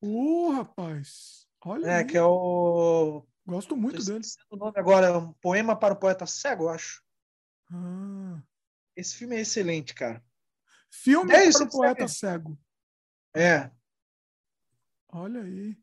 Uh, 0.00 0.52
rapaz! 0.52 1.44
Olha 1.64 1.86
É, 1.86 1.96
aí. 1.96 2.04
que 2.04 2.16
é 2.16 2.22
o... 2.22 3.26
Gosto 3.44 3.76
muito 3.76 4.04
dele. 4.04 4.24
O 4.48 4.56
nome 4.56 4.74
agora 4.76 5.08
é 5.08 5.16
um 5.16 5.32
poema 5.32 5.74
para 5.74 5.94
o 5.94 5.96
poeta 5.96 6.26
cego, 6.26 6.64
eu 6.64 6.68
acho. 6.68 7.02
Ah. 7.72 8.40
Esse 8.94 9.16
filme 9.16 9.34
é 9.34 9.40
excelente, 9.40 9.92
cara. 9.92 10.22
Filme 10.88 11.32
é 11.32 11.50
para 11.50 11.64
o 11.64 11.70
poeta 11.70 12.06
cego. 12.06 12.56
É. 13.34 13.70
Olha 15.08 15.42
aí. 15.42 15.76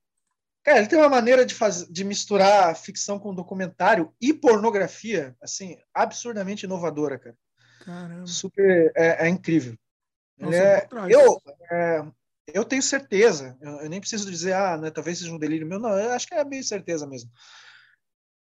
Cara, 0.64 0.80
ele 0.80 0.88
tem 0.88 1.00
uma 1.00 1.10
maneira 1.10 1.46
de, 1.46 1.56
fazer, 1.56 1.92
de 1.92 2.04
misturar 2.04 2.76
ficção 2.76 3.18
com 3.18 3.34
documentário 3.34 4.14
e 4.20 4.34
pornografia, 4.34 5.36
assim, 5.42 5.78
absurdamente 5.94 6.66
inovadora, 6.66 7.18
cara. 7.18 7.38
Caramba. 7.86 8.28
Super, 8.28 8.92
é, 8.96 9.26
é 9.26 9.30
incrível. 9.30 9.78
Nossa, 10.38 10.58
é, 10.58 10.88
eu, 11.10 11.42
é, 11.72 12.06
eu 12.54 12.66
tenho 12.66 12.82
certeza, 12.82 13.58
eu, 13.62 13.72
eu, 13.82 13.90
nem 13.90 14.00
preciso 14.00 14.30
dizer, 14.30 14.54
ah, 14.54 14.78
né, 14.78 14.90
talvez 14.90 15.20
seja 15.20 15.32
um 15.32 15.38
delírio 15.38 15.68
meu, 15.68 15.80
não, 15.80 15.98
eu 15.98 16.12
acho 16.12 16.28
que 16.28 16.34
é 16.34 16.44
bem 16.44 16.64
certeza 16.64 17.08
mesmo. 17.08 17.30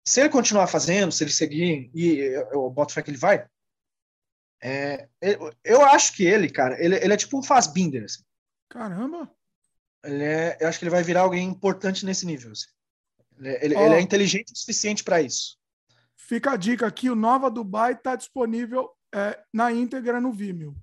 Se 0.05 0.21
ele 0.21 0.29
continuar 0.29 0.67
fazendo, 0.67 1.11
se 1.11 1.23
ele 1.23 1.31
seguir, 1.31 1.91
e 1.93 2.17
eu, 2.17 2.49
eu 2.51 2.69
boto 2.69 2.93
fé 2.93 3.01
que 3.01 3.09
ele 3.09 3.17
vai, 3.17 3.47
é, 4.61 5.07
eu, 5.21 5.53
eu, 5.63 5.85
acho 5.85 6.13
que 6.13 6.25
ele, 6.25 6.49
cara, 6.49 6.81
ele, 6.83 6.95
ele 6.95 7.13
é 7.13 7.17
tipo 7.17 7.37
um 7.37 7.43
Fassbinder, 7.43 8.03
assim. 8.03 8.23
Caramba! 8.69 9.29
Ele 10.03 10.23
é, 10.23 10.57
eu 10.61 10.67
acho 10.67 10.79
que 10.79 10.85
ele 10.85 10.91
vai 10.91 11.03
virar 11.03 11.21
alguém 11.21 11.47
importante 11.47 12.05
nesse 12.05 12.25
nível. 12.25 12.51
Assim. 12.51 12.67
Ele, 13.37 13.59
ele, 13.61 13.75
oh, 13.75 13.81
ele, 13.81 13.95
é 13.95 14.01
inteligente 14.01 14.53
o 14.53 14.57
suficiente 14.57 15.03
para 15.03 15.21
isso. 15.21 15.57
Fica 16.15 16.51
a 16.51 16.57
dica 16.57 16.87
aqui: 16.87 17.09
o 17.09 17.15
Nova 17.15 17.49
Dubai 17.49 17.93
está 17.93 18.15
disponível 18.15 18.89
é, 19.13 19.41
na 19.53 19.71
íntegra 19.71 20.21
no 20.21 20.31
Vimeo. 20.31 20.75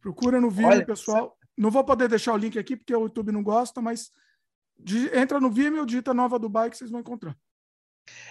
Procura 0.00 0.40
no 0.40 0.50
Vimeo, 0.50 0.70
Olha, 0.70 0.84
pessoal. 0.86 1.36
Você... 1.40 1.44
Não 1.56 1.70
vou 1.70 1.84
poder 1.84 2.08
deixar 2.08 2.34
o 2.34 2.36
link 2.36 2.58
aqui 2.58 2.76
porque 2.76 2.94
o 2.94 3.02
YouTube 3.02 3.30
não 3.30 3.42
gosta, 3.42 3.80
mas 3.80 4.10
entra 5.14 5.40
no 5.40 5.50
Vimeo, 5.50 5.86
digita 5.86 6.12
Nova 6.12 6.38
Dubai 6.38 6.68
que 6.68 6.76
vocês 6.76 6.90
vão 6.90 7.00
encontrar. 7.00 7.36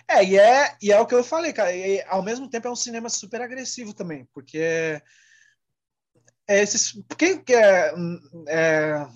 É, 0.08 0.24
e 0.24 0.38
é, 0.38 0.78
e 0.82 0.92
é 0.92 1.00
o 1.00 1.08
que 1.08 1.16
eu 1.16 1.24
falei, 1.24 1.54
cara. 1.54 1.76
E, 1.76 2.04
ao 2.04 2.22
mesmo 2.22 2.50
tempo 2.50 2.68
é 2.68 2.72
um 2.72 2.76
cinema 2.76 3.10
super 3.10 3.42
agressivo 3.42 3.94
também, 3.94 4.28
porque 4.34 5.02
é, 6.48 6.58
é 6.58 6.64
esses. 6.64 6.94
Quem 7.18 7.42
que 7.42 7.54
é, 7.54 7.94
é 8.48 9.08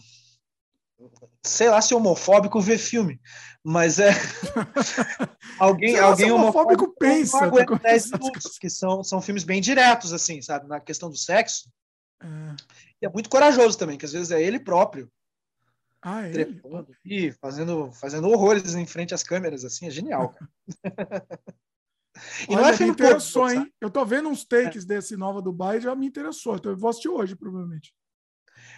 sei 1.44 1.70
lá 1.70 1.82
se 1.82 1.94
é 1.94 1.98
homofóbico 1.98 2.60
ver 2.62 2.78
filme, 2.78 3.20
mas 3.64 4.00
é 4.00 4.12
alguém 5.60 5.98
alguém 5.98 6.32
homofóbico, 6.32 6.84
homofóbico 6.84 7.00
pensa 7.00 7.40
tá 7.40 7.90
10 7.90 8.12
minutos, 8.12 8.58
que 8.58 8.70
são, 8.70 9.04
são 9.04 9.22
filmes 9.22 9.44
bem 9.44 9.62
diretos 9.62 10.14
assim, 10.14 10.42
sabe, 10.42 10.68
na 10.68 10.80
questão 10.80 11.10
do 11.10 11.18
sexo. 11.18 11.70
É. 12.22 12.28
E 13.02 13.06
é 13.06 13.10
muito 13.10 13.30
corajoso 13.30 13.78
também, 13.78 13.98
que 13.98 14.06
às 14.06 14.12
vezes 14.12 14.32
é 14.32 14.42
ele 14.42 14.60
próprio. 14.60 15.10
Ah, 16.02 16.28
é 16.28 16.32
trepando 16.32 16.96
e 17.04 17.32
fazendo 17.34 17.92
fazendo 17.92 18.30
horrores 18.30 18.76
em 18.76 18.86
frente 18.86 19.14
às 19.14 19.24
câmeras 19.24 19.66
assim, 19.66 19.88
é 19.88 19.90
genial, 19.90 20.30
cara. 20.30 20.50
e 22.50 22.54
Olha, 22.54 22.62
não 22.62 22.70
é 22.70 22.74
filme 22.74 22.92
me 22.92 22.94
interessou, 22.94 23.48
pouco, 23.48 23.60
hein? 23.60 23.74
Eu 23.80 23.90
tô 23.90 24.06
vendo 24.06 24.30
uns 24.30 24.46
takes 24.46 24.84
é. 24.84 24.88
desse 24.88 25.18
Nova 25.18 25.42
Dubai 25.42 25.78
e 25.78 25.82
já 25.82 25.96
me 25.96 26.08
interessou. 26.08 26.56
Então 26.56 26.72
eu 26.72 26.78
vou 26.78 26.90
assistir 26.90 27.10
hoje, 27.10 27.36
provavelmente. 27.36 27.94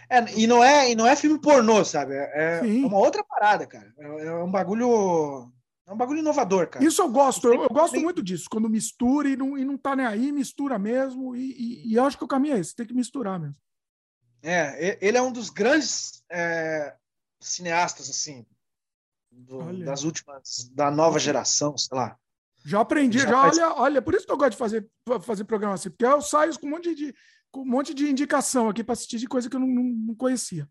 É, 0.10 0.40
e, 0.40 0.48
não 0.48 0.64
é, 0.64 0.92
e 0.92 0.96
não 0.96 1.06
é 1.06 1.16
filme 1.16 1.40
pornô, 1.40 1.86
sabe? 1.86 2.16
É, 2.16 2.62
é 2.64 2.86
uma 2.86 2.98
outra 2.98 3.24
parada, 3.24 3.68
cara. 3.68 3.94
É, 3.98 4.26
é, 4.26 4.34
um 4.36 4.50
bagulho. 4.50 5.52
É 5.88 5.94
um 5.94 5.98
bagulho 5.98 6.20
inovador, 6.20 6.68
cara. 6.68 6.86
Isso 6.86 7.02
eu 7.02 7.10
gosto, 7.10 7.48
eu, 7.48 7.64
eu 7.64 7.70
gosto 7.70 8.00
muito 8.00 8.22
disso. 8.22 8.46
Quando 8.50 8.70
mistura 8.70 9.30
e 9.30 9.36
não, 9.36 9.58
e 9.58 9.66
não 9.66 9.78
tá 9.78 9.96
nem 9.96 10.06
aí, 10.06 10.32
mistura 10.32 10.78
mesmo. 10.78 11.36
E, 11.36 11.52
e, 11.52 11.92
e 11.92 11.96
eu 11.96 12.04
acho 12.06 12.18
que 12.18 12.24
o 12.24 12.28
caminho 12.28 12.56
é 12.56 12.60
esse, 12.60 12.76
tem 12.76 12.86
que 12.86 12.94
misturar 12.94 13.40
mesmo. 13.40 13.56
É, 14.42 14.98
ele 15.06 15.18
é 15.18 15.22
um 15.22 15.32
dos 15.32 15.50
grandes 15.50 16.24
é, 16.30 16.96
cineastas, 17.40 18.10
assim, 18.10 18.46
do, 19.32 19.84
das 19.84 20.04
últimas, 20.04 20.70
da 20.72 20.90
nova 20.90 21.20
geração, 21.20 21.78
sei 21.78 21.98
lá. 21.98 22.18
Já 22.66 22.82
aprendi, 22.82 23.20
já, 23.20 23.30
já 23.30 23.42
faz... 23.42 23.58
olha, 23.58 23.74
olha, 23.76 24.02
por 24.02 24.14
isso 24.14 24.26
que 24.26 24.32
eu 24.32 24.38
gosto 24.38 24.52
de 24.52 24.58
fazer, 24.58 24.88
fazer 25.22 25.44
programa 25.46 25.76
assim, 25.76 25.90
porque 25.90 26.06
eu 26.06 26.22
saio 26.22 26.58
com 26.60 26.68
um 26.68 26.72
monte 26.72 26.94
de, 26.94 27.14
com 27.52 27.62
um 27.62 27.66
monte 27.66 27.94
de 27.94 28.10
indicação 28.10 28.70
aqui 28.70 28.84
para 28.84 28.94
assistir 28.94 29.18
de 29.18 29.28
coisa 29.28 29.50
que 29.50 29.56
eu 29.56 29.60
não, 29.60 29.68
não, 29.68 29.84
não 29.84 30.16
conhecia. 30.16 30.68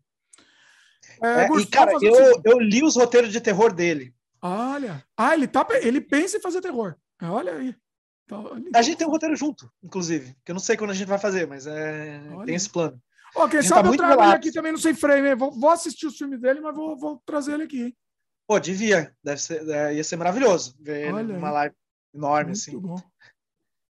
É, 1.21 1.45
é, 1.45 1.47
e, 1.47 1.65
cara, 1.65 1.93
eu, 2.01 2.41
eu 2.43 2.59
li 2.59 2.83
os 2.83 2.95
roteiros 2.95 3.31
de 3.31 3.41
terror 3.41 3.73
dele. 3.73 4.13
Olha. 4.41 5.03
Ah, 5.17 5.33
ele, 5.33 5.47
tá, 5.47 5.65
ele 5.81 5.99
pensa 5.99 6.37
em 6.37 6.41
fazer 6.41 6.61
terror. 6.61 6.95
Olha 7.21 7.55
aí. 7.55 7.75
Tá, 8.27 8.37
a 8.75 8.81
gente 8.81 8.97
tem 8.97 9.07
um 9.07 9.11
roteiro 9.11 9.35
junto, 9.35 9.69
inclusive. 9.83 10.35
Que 10.45 10.51
eu 10.51 10.53
não 10.53 10.59
sei 10.59 10.77
quando 10.77 10.91
a 10.91 10.93
gente 10.93 11.07
vai 11.07 11.17
fazer, 11.17 11.47
mas 11.47 11.65
é, 11.65 12.21
tem 12.45 12.55
esse 12.55 12.69
plano. 12.69 13.01
Ó, 13.35 13.47
quem 13.47 13.61
sabe 13.61 13.89
tá 13.89 13.93
eu 13.93 13.97
trago 13.97 14.23
ele 14.23 14.33
aqui 14.33 14.51
também 14.51 14.71
no 14.71 14.77
Sem 14.77 14.93
Frame. 14.93 15.35
Vou, 15.35 15.51
vou, 15.51 15.69
assistir 15.69 16.07
os 16.07 16.17
filmes 16.17 16.39
dele, 16.39 16.61
mas 16.61 16.75
vou, 16.75 16.97
vou 16.97 17.21
trazer 17.25 17.53
ele 17.53 17.63
aqui. 17.63 17.95
Pô, 18.47 18.59
devia. 18.59 19.13
Deve 19.23 19.41
ser, 19.41 19.67
é, 19.69 19.95
ia 19.95 20.03
ser 20.03 20.15
maravilhoso 20.15 20.75
ver 20.79 21.13
Olha 21.13 21.35
uma 21.35 21.47
aí. 21.47 21.53
live 21.53 21.75
enorme, 22.13 22.51
muito 22.51 22.57
assim. 22.57 22.77
Bom. 22.77 23.01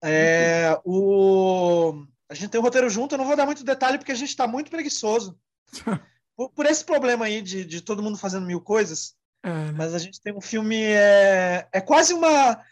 É, 0.04 0.70
muito 0.74 0.82
o... 0.86 2.06
A 2.30 2.34
gente 2.34 2.50
tem 2.50 2.60
o 2.60 2.62
um 2.62 2.66
roteiro 2.66 2.90
junto, 2.90 3.14
eu 3.14 3.18
não 3.18 3.26
vou 3.26 3.36
dar 3.36 3.46
muito 3.46 3.64
detalhe 3.64 3.98
porque 3.98 4.12
a 4.12 4.16
gente 4.16 4.30
está 4.30 4.48
muito 4.48 4.70
preguiçoso. 4.70 5.38
por, 6.36 6.50
por, 6.52 6.66
esse 6.66 6.86
problema 6.86 7.26
aí 7.26 7.42
de, 7.42 7.66
de 7.66 7.82
todo 7.82 8.04
mundo 8.04 8.18
fazendo 8.18 8.46
mil 8.46 8.62
coisas. 8.62 9.16
É, 9.44 9.50
né? 9.50 9.72
Mas 9.76 9.94
a 9.94 10.00
gente 10.00 10.22
tem 10.22 10.34
um 10.34 10.42
filme. 10.42 10.82
É, 10.82 11.68
é 11.72 11.82
quase 11.82 12.14
uma. 12.14 12.64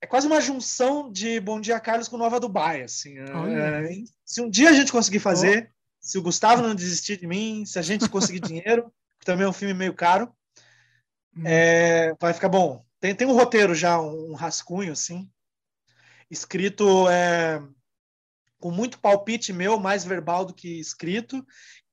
É 0.00 0.06
quase 0.06 0.26
uma 0.26 0.40
junção 0.40 1.10
de 1.10 1.40
Bom 1.40 1.60
Dia 1.60 1.80
Carlos 1.80 2.06
com 2.06 2.16
Nova 2.16 2.38
Dubai. 2.38 2.82
Assim, 2.82 3.18
é, 3.18 4.04
se 4.24 4.40
um 4.40 4.48
dia 4.48 4.68
a 4.68 4.72
gente 4.72 4.92
conseguir 4.92 5.20
fazer, 5.20 5.70
oh. 5.70 5.74
se 6.00 6.18
o 6.18 6.22
Gustavo 6.22 6.62
não 6.62 6.74
desistir 6.74 7.18
de 7.18 7.26
mim, 7.26 7.64
se 7.64 7.78
a 7.78 7.82
gente 7.82 8.08
conseguir 8.08 8.40
dinheiro, 8.46 8.92
que 9.18 9.26
também 9.26 9.46
é 9.46 9.48
um 9.48 9.54
filme 9.54 9.74
meio 9.74 9.94
caro, 9.94 10.32
hum. 11.36 11.42
é, 11.44 12.14
vai 12.20 12.32
ficar 12.32 12.48
bom. 12.48 12.85
Tem, 13.00 13.14
tem 13.14 13.26
um 13.26 13.34
roteiro 13.34 13.74
já, 13.74 14.00
um, 14.00 14.34
rascunho, 14.34 14.92
assim, 14.92 15.30
escrito 16.30 17.08
é, 17.08 17.62
com 18.58 18.70
muito 18.70 18.98
palpite 18.98 19.52
meu, 19.52 19.78
mais 19.78 20.04
verbal 20.04 20.44
do 20.44 20.54
que 20.54 20.80
escrito, 20.80 21.44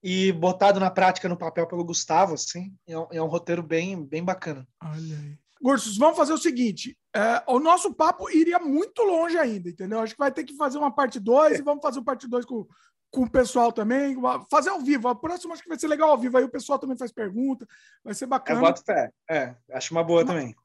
e 0.02 0.32
botado 0.32 0.80
na 0.80 0.92
prática 0.92 1.30
no 1.30 1.38
papel 1.38 1.68
pelo 1.68 1.86
Gustavo, 1.86 2.34
assim. 2.34 2.74
É 2.88 2.98
um, 2.98 3.08
é 3.12 3.22
um 3.22 3.28
roteiro 3.28 3.64
bem, 3.64 4.04
bem 4.06 4.24
bacana. 4.24 4.68
Olha 4.84 5.18
aí. 5.18 5.38
Gursos, 5.62 5.98
vamos 5.98 6.18
fazer 6.18 6.34
o 6.34 6.38
seguinte: 6.38 6.98
é, 7.16 7.42
o 7.48 7.58
nosso 7.58 7.94
papo 7.94 8.30
iria 8.30 8.60
muito 8.60 9.02
longe 9.02 9.38
ainda, 9.38 9.70
entendeu? 9.70 10.02
Acho 10.02 10.14
que 10.14 10.20
vai 10.20 10.32
ter 10.32 10.44
que 10.44 10.58
fazer 10.58 10.78
uma 10.78 10.94
parte 10.94 11.22
2 11.22 11.54
é. 11.54 11.58
e 11.60 11.62
vamos 11.62 11.82
fazer 11.82 12.00
uma 12.00 12.06
parte 12.06 12.28
2 12.28 12.44
com, 12.44 12.68
com 13.10 13.24
o 13.24 13.30
pessoal 13.30 13.72
também, 13.72 14.18
fazer 14.52 14.72
ao 14.72 14.82
vivo. 14.82 15.08
A 15.08 15.16
próxima 15.16 15.54
acho 15.54 15.64
que 15.64 15.70
vai 15.70 15.80
ser 15.80 15.88
legal 15.88 16.10
ao 16.10 16.18
vivo, 16.18 16.38
aí 16.38 16.44
o 16.44 16.50
pessoal 16.50 16.78
também 16.78 16.98
faz 16.98 17.14
pergunta, 17.14 17.66
vai 18.04 18.14
ser 18.14 18.26
bacana. 18.26 18.60
Eu 18.60 18.66
boto 18.66 18.84
fé, 18.84 19.10
é, 19.30 19.56
acho 19.72 19.94
uma 19.94 20.04
boa 20.04 20.26
mas, 20.26 20.34
também. 20.34 20.56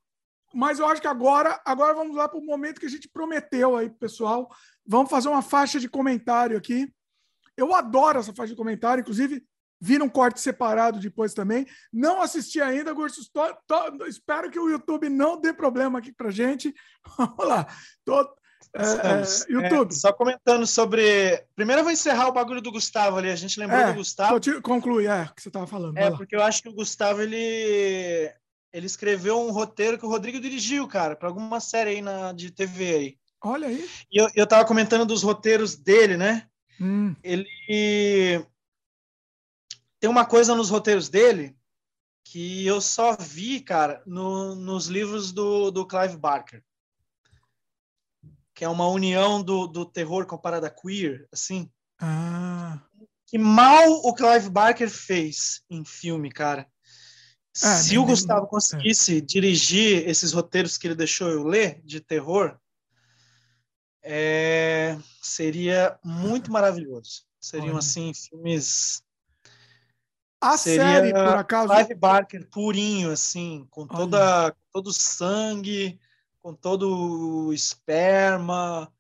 Mas 0.55 0.79
eu 0.79 0.87
acho 0.87 1.01
que 1.01 1.07
agora, 1.07 1.61
agora 1.65 1.95
vamos 1.95 2.17
lá 2.17 2.29
para 2.29 2.39
o 2.39 2.45
momento 2.45 2.81
que 2.81 2.87
a 2.87 2.91
gente 2.91 3.09
prometeu 3.09 3.77
aí, 3.77 3.91
pessoal. 3.91 4.49
Vamos 4.87 5.11
fazer 5.11 5.29
uma 5.29 5.43
faixa 5.43 5.79
de 5.79 5.89
comentário 5.89 6.57
aqui. 6.57 6.93
Eu 7.57 7.75
adoro 7.75 8.19
essa 8.19 8.33
faixa 8.33 8.53
de 8.53 8.57
comentário, 8.57 9.03
inclusive 9.03 9.45
vira 9.81 10.03
um 10.03 10.09
corte 10.09 10.41
separado 10.41 10.99
depois 10.99 11.35
também. 11.35 11.67
Não 11.93 12.21
assisti 12.21 12.61
ainda, 12.61 12.93
Gursus. 12.93 13.31
espero 14.09 14.51
que 14.51 14.59
o 14.59 14.69
YouTube 14.69 15.09
não 15.09 15.41
dê 15.41 15.53
problema 15.53 15.99
aqui 15.99 16.13
para 16.13 16.31
gente. 16.31 16.75
Vamos 17.17 17.47
lá. 17.47 17.67
Tô, 18.05 18.21
é, 18.75 18.83
é, 18.83 19.53
YouTube. 19.53 19.93
É, 19.93 19.95
só 19.95 20.13
comentando 20.13 20.67
sobre. 20.67 21.45
Primeiro 21.55 21.81
eu 21.81 21.85
vou 21.85 21.93
encerrar 21.93 22.29
o 22.29 22.33
bagulho 22.33 22.61
do 22.61 22.73
Gustavo 22.73 23.17
ali. 23.17 23.31
A 23.31 23.37
gente 23.37 23.59
lembrou 23.59 23.81
é, 23.81 23.93
do 23.93 23.99
Gustavo. 23.99 24.41
Te... 24.41 24.61
Conclui, 24.61 25.07
é, 25.07 25.23
o 25.23 25.35
que 25.35 25.43
você 25.43 25.49
estava 25.49 25.67
falando. 25.67 25.97
É, 25.97 26.11
porque 26.11 26.37
eu 26.37 26.43
acho 26.43 26.63
que 26.63 26.69
o 26.69 26.75
Gustavo 26.75 27.23
ele, 27.23 28.31
ele 28.73 28.87
escreveu 28.87 29.41
um 29.41 29.51
roteiro 29.51 29.99
que 29.99 30.05
o 30.05 30.09
Rodrigo 30.09 30.41
dirigiu, 30.41 30.87
cara, 30.87 31.17
para 31.17 31.29
alguma 31.29 31.61
série 31.61 31.91
aí 31.91 32.03
na, 32.03 32.33
de 32.33 32.51
TV 32.51 32.95
aí. 32.95 33.19
Olha 33.43 33.69
aí. 33.69 33.89
E 34.11 34.21
eu, 34.21 34.29
eu 34.35 34.47
tava 34.47 34.67
comentando 34.67 35.07
dos 35.07 35.23
roteiros 35.23 35.77
dele, 35.77 36.17
né? 36.17 36.49
Hum. 36.81 37.15
Ele 37.23 38.45
tem 40.01 40.09
uma 40.09 40.25
coisa 40.25 40.55
nos 40.55 40.71
roteiros 40.71 41.09
dele 41.09 41.57
que 42.25 42.67
eu 42.67 42.81
só 42.81 43.17
vi, 43.17 43.61
cara, 43.61 44.03
no, 44.07 44.55
nos 44.55 44.87
livros 44.87 45.33
do, 45.33 45.71
do 45.71 45.87
Clive 45.87 46.17
Barker. 46.17 46.63
Que 48.55 48.65
é 48.65 48.69
uma 48.69 48.87
união 48.89 49.43
do, 49.43 49.67
do 49.67 49.87
terror 49.87 50.27
com 50.27 50.35
a 50.35 50.39
parada 50.39 50.71
queer, 50.71 51.27
assim. 51.33 51.71
Ah. 52.01 52.81
Que 53.27 53.39
mal 53.39 53.91
o 54.05 54.15
Clive 54.15 54.51
Barker 54.51 54.91
fez 54.91 55.63
em 55.71 55.85
filme, 55.85 56.31
cara. 56.31 56.69
É, 57.57 57.77
Se 57.77 57.99
o 57.99 58.05
Gustavo 58.05 58.47
é. 58.47 58.49
conseguisse 58.49 59.19
é. 59.19 59.21
dirigir 59.21 60.09
esses 60.09 60.33
roteiros 60.33 60.79
que 60.79 60.87
ele 60.87 60.95
deixou 60.95 61.29
eu 61.29 61.43
ler, 61.43 61.81
de 61.85 62.01
terror, 62.01 62.57
é, 64.03 64.97
seria 65.23 65.99
muito 66.05 66.53
maravilhoso. 66.53 67.27
Seriam, 67.41 67.71
Olha. 67.71 67.79
assim, 67.79 68.13
filmes 68.15 69.03
a 70.41 70.57
Seria 70.57 70.85
série, 70.85 71.13
por 71.13 71.37
acaso. 71.37 71.75
Clive 71.75 71.95
Barker 71.95 72.49
purinho, 72.49 73.11
assim, 73.11 73.67
com 73.71 73.87
toda, 73.87 74.55
todo 74.73 74.89
o 74.89 74.93
sangue, 74.93 75.99
com 76.41 76.55
todo 76.55 77.47
o 77.47 77.53
esperma, 77.53 78.93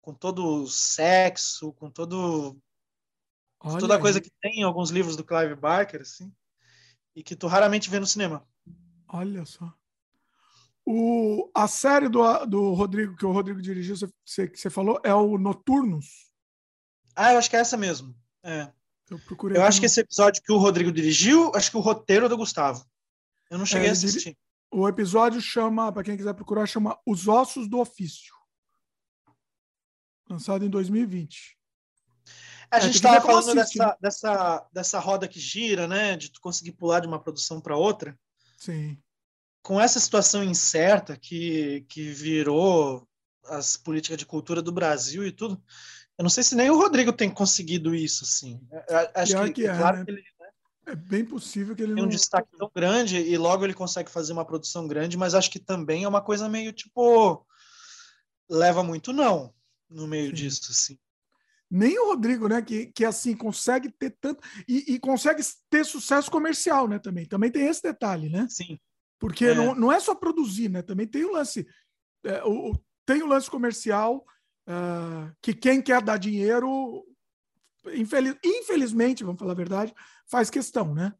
com 0.00 0.14
todo 0.14 0.62
o 0.62 0.66
sexo, 0.66 1.72
com 1.74 1.90
todo. 1.90 2.56
Toda 3.78 3.94
a 3.96 4.00
coisa 4.00 4.20
que 4.20 4.30
tem 4.40 4.60
em 4.60 4.62
alguns 4.64 4.90
livros 4.90 5.14
do 5.14 5.22
Clive 5.22 5.54
Barker, 5.54 6.00
assim, 6.00 6.34
e 7.14 7.22
que 7.22 7.36
tu 7.36 7.46
raramente 7.46 7.90
vê 7.90 8.00
no 8.00 8.06
cinema. 8.06 8.46
Olha 9.08 9.44
só. 9.44 9.72
O, 10.84 11.50
a 11.54 11.68
série 11.68 12.08
do, 12.08 12.46
do 12.46 12.72
Rodrigo, 12.72 13.16
que 13.16 13.24
o 13.24 13.32
Rodrigo 13.32 13.62
dirigiu, 13.62 13.94
você, 14.24 14.48
que 14.48 14.58
você 14.58 14.68
falou, 14.68 15.00
é 15.04 15.14
o 15.14 15.38
Noturnos? 15.38 16.30
Ah, 17.14 17.32
eu 17.32 17.38
acho 17.38 17.48
que 17.48 17.56
é 17.56 17.60
essa 17.60 17.76
mesmo. 17.76 18.14
É. 18.42 18.72
Eu 19.08 19.18
procurei. 19.20 19.58
Eu 19.58 19.64
acho 19.64 19.78
que 19.78 19.86
esse 19.86 20.00
episódio 20.00 20.42
que 20.42 20.52
o 20.52 20.58
Rodrigo 20.58 20.90
dirigiu, 20.90 21.52
acho 21.54 21.70
que 21.70 21.76
o 21.76 21.80
roteiro 21.80 22.26
é 22.26 22.28
do 22.28 22.36
Gustavo. 22.36 22.84
Eu 23.50 23.58
não 23.58 23.66
cheguei 23.66 23.86
é, 23.86 23.90
a 23.90 23.92
assistir. 23.92 24.36
O 24.70 24.88
episódio 24.88 25.40
chama, 25.40 25.92
para 25.92 26.02
quem 26.02 26.16
quiser 26.16 26.32
procurar, 26.32 26.66
chama 26.66 26.98
Os 27.06 27.28
Ossos 27.28 27.68
do 27.68 27.78
Ofício. 27.78 28.34
Lançado 30.28 30.64
em 30.64 30.70
2020. 30.70 31.58
A 32.72 32.78
é, 32.78 32.80
gente 32.80 32.94
estava 32.94 33.20
falando 33.20 33.54
dessa, 33.54 33.86
né? 33.86 33.94
dessa, 34.00 34.66
dessa 34.72 34.98
roda 34.98 35.28
que 35.28 35.38
gira, 35.38 35.86
né? 35.86 36.16
De 36.16 36.32
tu 36.32 36.40
conseguir 36.40 36.72
pular 36.72 37.00
de 37.00 37.06
uma 37.06 37.22
produção 37.22 37.60
para 37.60 37.76
outra. 37.76 38.18
Sim. 38.56 38.96
Com 39.62 39.78
essa 39.78 40.00
situação 40.00 40.42
incerta 40.42 41.14
que, 41.14 41.84
que 41.86 42.10
virou 42.10 43.06
as 43.44 43.76
políticas 43.76 44.16
de 44.16 44.24
cultura 44.24 44.62
do 44.62 44.72
Brasil 44.72 45.26
e 45.26 45.30
tudo, 45.30 45.62
eu 46.16 46.22
não 46.22 46.30
sei 46.30 46.42
se 46.42 46.54
nem 46.54 46.70
o 46.70 46.78
Rodrigo 46.78 47.12
tem 47.12 47.28
conseguido 47.28 47.94
isso, 47.94 48.24
assim. 48.24 48.58
Acho 49.14 49.36
que, 49.44 49.52
que 49.52 49.66
é, 49.66 49.76
claro 49.76 49.98
né? 49.98 50.04
que 50.06 50.10
ele 50.10 50.22
né, 50.40 50.48
é 50.86 50.94
bem 50.96 51.26
possível 51.26 51.76
que 51.76 51.82
ele 51.82 51.92
tem 51.92 52.02
não... 52.02 52.08
um 52.08 52.10
destaque 52.10 52.48
tão 52.56 52.70
grande 52.74 53.18
e 53.18 53.36
logo 53.36 53.66
ele 53.66 53.74
consegue 53.74 54.10
fazer 54.10 54.32
uma 54.32 54.46
produção 54.46 54.88
grande, 54.88 55.18
mas 55.18 55.34
acho 55.34 55.50
que 55.50 55.58
também 55.58 56.04
é 56.04 56.08
uma 56.08 56.22
coisa 56.22 56.48
meio 56.48 56.72
tipo 56.72 57.46
leva 58.48 58.82
muito 58.82 59.12
não 59.12 59.52
no 59.90 60.06
meio 60.06 60.28
Sim. 60.28 60.32
disso, 60.32 60.70
assim. 60.70 60.98
Nem 61.74 61.98
o 61.98 62.08
Rodrigo, 62.08 62.48
né? 62.48 62.60
Que, 62.60 62.86
que 62.86 63.02
assim 63.02 63.34
consegue 63.34 63.90
ter 63.90 64.14
tanto 64.20 64.46
e, 64.68 64.94
e 64.94 65.00
consegue 65.00 65.42
ter 65.70 65.86
sucesso 65.86 66.30
comercial, 66.30 66.86
né? 66.86 66.98
Também, 66.98 67.24
também 67.24 67.50
tem 67.50 67.66
esse 67.66 67.82
detalhe, 67.82 68.28
né? 68.28 68.46
Sim. 68.50 68.78
Porque 69.18 69.46
é. 69.46 69.54
Não, 69.54 69.74
não 69.74 69.90
é 69.90 69.98
só 69.98 70.14
produzir, 70.14 70.68
né? 70.68 70.82
Também 70.82 71.06
tem 71.06 71.24
o 71.24 71.32
lance, 71.32 71.66
é, 72.26 72.44
o, 72.44 72.78
tem 73.06 73.22
o 73.22 73.26
lance 73.26 73.50
comercial 73.50 74.22
uh, 74.68 75.34
que 75.40 75.54
quem 75.54 75.80
quer 75.80 76.02
dar 76.02 76.18
dinheiro, 76.18 77.06
infeliz, 77.94 78.36
infelizmente, 78.44 79.24
vamos 79.24 79.38
falar 79.38 79.52
a 79.52 79.56
verdade, 79.56 79.94
faz 80.30 80.50
questão, 80.50 80.94
né? 80.94 81.14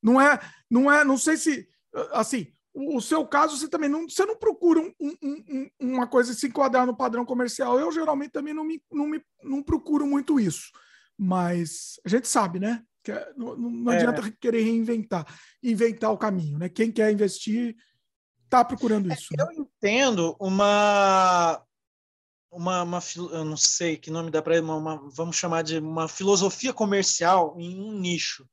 Não 0.00 0.20
é, 0.20 0.38
não 0.70 0.92
é, 0.92 1.04
não 1.04 1.18
sei 1.18 1.36
se, 1.36 1.68
assim, 2.12 2.52
o, 2.74 3.00
seu 3.00 3.26
caso, 3.26 3.56
você 3.56 3.68
também 3.68 3.88
não, 3.88 4.08
você 4.08 4.24
não 4.24 4.36
procura 4.36 4.80
um, 4.80 4.92
um, 5.00 5.16
um, 5.22 5.70
uma 5.80 6.06
coisa 6.06 6.32
se 6.32 6.46
enquadrar 6.46 6.86
no 6.86 6.96
padrão 6.96 7.24
comercial. 7.24 7.78
Eu 7.78 7.92
geralmente 7.92 8.30
também 8.30 8.54
não 8.54 8.64
me, 8.64 8.82
não 8.90 9.06
me, 9.06 9.22
não 9.42 9.62
procuro 9.62 10.06
muito 10.06 10.40
isso, 10.40 10.70
mas 11.16 12.00
a 12.04 12.08
gente 12.08 12.26
sabe, 12.28 12.58
né? 12.58 12.82
Que 13.02 13.12
é, 13.12 13.32
não, 13.36 13.56
não 13.56 13.92
é. 13.92 13.96
adianta 13.96 14.30
querer 14.40 14.62
reinventar, 14.62 15.26
inventar 15.62 16.12
o 16.12 16.18
caminho, 16.18 16.58
né? 16.58 16.68
Quem 16.68 16.90
quer 16.90 17.12
investir 17.12 17.76
está 18.44 18.64
procurando 18.64 19.10
é, 19.10 19.14
isso. 19.14 19.28
Né? 19.36 19.44
Eu 19.44 19.62
entendo 19.62 20.36
uma 20.40 21.62
uma, 22.50 22.82
uma 22.82 22.98
eu 23.16 23.44
não 23.46 23.56
sei 23.56 23.96
que 23.96 24.10
nome 24.10 24.30
dá 24.30 24.42
para 24.42 24.60
vamos 24.60 25.36
chamar 25.36 25.62
de 25.62 25.78
uma 25.78 26.06
filosofia 26.06 26.72
comercial 26.72 27.56
em 27.58 27.80
um 27.80 27.98
nicho 27.98 28.46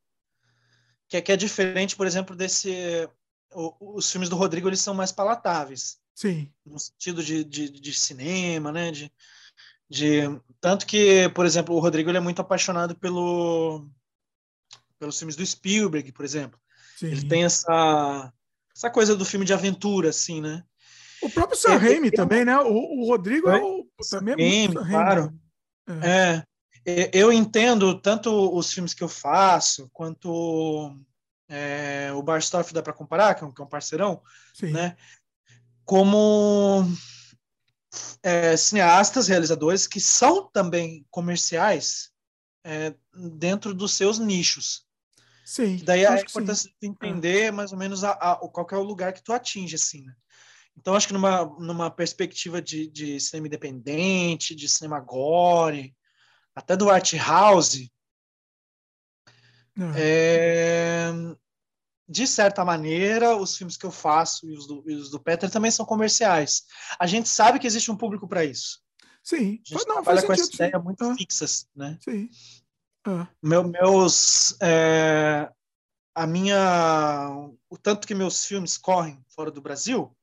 que 1.09 1.17
é, 1.17 1.21
que 1.21 1.33
é 1.33 1.35
diferente 1.35 1.97
por 1.97 2.07
exemplo 2.07 2.33
desse 2.33 3.09
o, 3.53 3.95
os 3.97 4.11
filmes 4.11 4.29
do 4.29 4.35
Rodrigo 4.35 4.67
eles 4.67 4.81
são 4.81 4.93
mais 4.93 5.11
palatáveis 5.11 5.97
sim 6.15 6.51
no 6.65 6.79
sentido 6.79 7.23
de, 7.23 7.43
de, 7.43 7.69
de 7.69 7.93
cinema 7.93 8.71
né 8.71 8.91
de, 8.91 9.11
de 9.89 10.21
tanto 10.59 10.85
que 10.85 11.29
por 11.29 11.45
exemplo 11.45 11.75
o 11.75 11.79
Rodrigo 11.79 12.09
ele 12.09 12.17
é 12.17 12.21
muito 12.21 12.41
apaixonado 12.41 12.95
pelo 12.95 13.87
pelos 14.97 15.17
filmes 15.17 15.35
do 15.35 15.45
Spielberg 15.45 16.11
por 16.11 16.25
exemplo 16.25 16.59
sim. 16.97 17.07
ele 17.07 17.27
tem 17.27 17.43
essa 17.43 18.33
essa 18.75 18.89
coisa 18.89 19.15
do 19.15 19.25
filme 19.25 19.45
de 19.45 19.53
aventura 19.53 20.09
assim 20.09 20.41
né 20.41 20.63
o 21.21 21.29
próprio 21.29 21.57
Sam 21.57 21.77
Raimi 21.77 22.11
também, 22.11 22.45
né? 22.45 22.57
O, 22.59 23.01
o 23.01 23.07
Rodrigo 23.07 23.49
é 23.49 23.61
o, 23.61 23.85
também 24.09 24.33
é 24.33 24.67
muito 24.67 24.85
claro. 24.85 25.33
É. 26.01 26.43
é. 26.85 27.11
Eu 27.13 27.31
entendo 27.31 27.99
tanto 27.99 28.55
os 28.55 28.71
filmes 28.71 28.93
que 28.93 29.03
eu 29.03 29.09
faço, 29.09 29.89
quanto 29.93 30.95
é, 31.49 32.11
o 32.13 32.21
Barstoff 32.21 32.71
dá 32.73 32.81
para 32.81 32.93
comparar, 32.93 33.33
que 33.33 33.43
é 33.43 33.47
um, 33.47 33.51
que 33.51 33.61
é 33.61 33.65
um 33.65 33.69
parceirão, 33.69 34.21
Sim. 34.53 34.71
né? 34.71 34.95
Como 35.83 36.85
é, 38.21 38.55
cineastas, 38.55 39.27
realizadores 39.27 39.87
que 39.87 39.99
são 39.99 40.47
também 40.51 41.05
comerciais 41.09 42.11
é, 42.63 42.93
dentro 43.13 43.73
dos 43.73 43.93
seus 43.93 44.19
nichos. 44.19 44.87
Sim. 45.43 45.77
Daí 45.83 46.05
é 46.05 46.21
importante 46.21 46.71
entender 46.79 47.45
é. 47.45 47.51
mais 47.51 47.71
ou 47.71 47.77
menos 47.77 48.03
a, 48.03 48.11
a, 48.11 48.35
qual 48.35 48.67
é 48.71 48.75
o 48.75 48.83
lugar 48.83 49.11
que 49.11 49.23
tu 49.23 49.33
atinge, 49.33 49.75
assim, 49.75 50.03
né? 50.03 50.13
Então, 50.77 50.93
acho 50.93 51.07
que 51.07 51.13
numa, 51.13 51.43
numa 51.59 51.89
perspectiva 51.91 52.61
de, 52.61 52.87
de 52.87 53.19
cinema 53.19 53.47
independente, 53.47 54.55
de 54.55 54.69
cinema 54.69 54.99
gore, 54.99 55.93
até 56.55 56.77
do 56.77 56.89
art 56.89 57.13
house, 57.15 57.89
é, 59.95 61.11
de 62.07 62.25
certa 62.25 62.65
maneira, 62.65 63.35
os 63.35 63.55
filmes 63.55 63.77
que 63.77 63.85
eu 63.85 63.91
faço 63.91 64.49
e 64.49 64.53
os, 64.53 64.65
do, 64.65 64.83
e 64.87 64.95
os 64.95 65.11
do 65.11 65.19
Peter 65.19 65.49
também 65.49 65.69
são 65.69 65.85
comerciais. 65.85 66.63
A 66.99 67.05
gente 67.05 67.29
sabe 67.29 67.59
que 67.59 67.67
existe 67.67 67.91
um 67.91 67.95
público 67.95 68.27
para 68.27 68.43
isso. 68.43 68.81
Sim. 69.23 69.61
A 69.65 69.69
gente 69.69 69.87
não, 69.87 69.95
trabalha 69.95 70.23
com 70.23 70.33
essa 70.33 70.53
ideia 70.53 70.79
muito 70.79 71.03
ah. 71.03 71.15
fixas, 71.15 71.67
né? 71.75 71.97
Sim. 72.03 72.29
Ah. 73.05 73.27
Meu, 73.43 73.63
meus, 73.63 74.55
é, 74.61 75.51
a 76.15 76.25
minha, 76.25 77.29
o 77.69 77.77
tanto 77.77 78.07
que 78.07 78.15
meus 78.15 78.43
filmes 78.45 78.77
correm 78.77 79.23
fora 79.29 79.51
do 79.51 79.61
Brasil, 79.61 80.15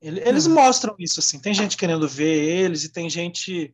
eles 0.00 0.46
uhum. 0.46 0.54
mostram 0.54 0.96
isso, 0.98 1.20
assim. 1.20 1.38
Tem 1.38 1.54
gente 1.54 1.76
querendo 1.76 2.08
ver 2.08 2.34
eles 2.34 2.82
e 2.82 2.88
tem 2.88 3.08
gente. 3.08 3.72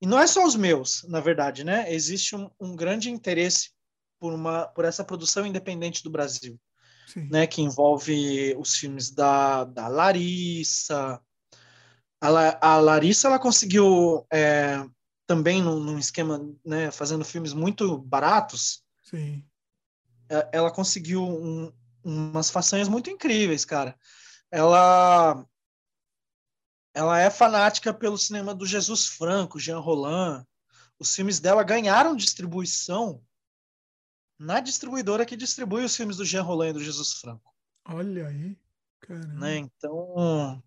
E 0.00 0.06
não 0.06 0.18
é 0.18 0.26
só 0.26 0.44
os 0.44 0.54
meus, 0.54 1.02
na 1.08 1.18
verdade, 1.20 1.64
né? 1.64 1.92
Existe 1.92 2.36
um, 2.36 2.48
um 2.60 2.76
grande 2.76 3.10
interesse 3.10 3.70
por, 4.18 4.32
uma, 4.32 4.66
por 4.68 4.84
essa 4.84 5.04
produção 5.04 5.46
independente 5.46 6.02
do 6.02 6.10
Brasil, 6.10 6.58
Sim. 7.06 7.28
né? 7.30 7.46
Que 7.46 7.62
envolve 7.62 8.54
os 8.58 8.74
filmes 8.76 9.10
da, 9.10 9.64
da 9.64 9.88
Larissa. 9.88 11.20
A, 12.20 12.28
La, 12.28 12.58
a 12.60 12.76
Larissa, 12.78 13.28
ela 13.28 13.38
conseguiu 13.38 14.26
é, 14.32 14.84
também 15.26 15.62
num, 15.62 15.78
num 15.80 15.98
esquema, 15.98 16.40
né, 16.64 16.90
fazendo 16.90 17.24
filmes 17.24 17.52
muito 17.52 17.98
baratos, 17.98 18.82
Sim. 19.02 19.44
é- 20.28 20.48
ela 20.52 20.70
conseguiu 20.70 21.22
um- 21.22 21.72
umas 22.02 22.48
façanhas 22.50 22.88
muito 22.88 23.10
incríveis, 23.10 23.64
cara. 23.64 23.96
Ela 24.50 25.44
ela 26.94 27.20
é 27.20 27.28
fanática 27.28 27.92
pelo 27.92 28.16
cinema 28.16 28.54
do 28.54 28.64
Jesus 28.64 29.06
Franco, 29.06 29.58
Jean 29.60 29.80
Roland. 29.80 30.42
Os 30.98 31.14
filmes 31.14 31.38
dela 31.38 31.62
ganharam 31.62 32.16
distribuição 32.16 33.20
na 34.38 34.60
distribuidora 34.60 35.24
que 35.26 35.36
distribui 35.36 35.84
os 35.84 35.96
filmes 35.96 36.16
do 36.16 36.24
Jean 36.24 36.42
Roland 36.42 36.70
e 36.70 36.72
do 36.74 36.84
Jesus 36.84 37.14
Franco, 37.14 37.52
Olha 37.88 38.28
aí. 38.28 38.56
Caramba. 39.00 39.34
né? 39.34 39.56
Então 39.58 40.62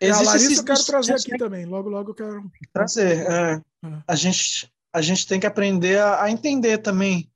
É, 0.00 0.06
a 0.06 0.10
existe 0.10 0.26
Larissa 0.26 0.52
esse 0.52 0.60
eu 0.60 0.64
quero 0.64 0.84
trazer 0.84 1.12
aqui 1.14 1.36
também. 1.38 1.64
Logo, 1.66 1.88
logo 1.88 2.10
eu 2.10 2.14
quero. 2.14 2.50
trazer. 2.72 3.26
é. 3.30 3.52
É. 3.54 4.02
A 4.06 4.14
gente 4.14 4.72
a 4.92 5.02
gente 5.02 5.26
tem 5.26 5.38
que 5.38 5.46
aprender 5.46 5.98
a, 5.98 6.22
a 6.24 6.30
entender 6.30 6.78
também 6.78 7.30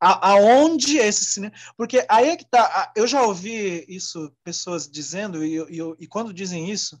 a- 0.00 0.30
aonde 0.32 0.96
esse 0.98 1.24
cinema. 1.26 1.54
Porque 1.76 2.04
aí 2.08 2.30
é 2.30 2.36
que 2.36 2.44
tá. 2.44 2.92
Eu 2.96 3.06
já 3.06 3.22
ouvi 3.22 3.84
isso, 3.88 4.32
pessoas 4.42 4.88
dizendo, 4.88 5.44
e, 5.44 5.56
e 5.58 5.78
e 6.00 6.06
quando 6.08 6.32
dizem 6.34 6.70
isso, 6.70 7.00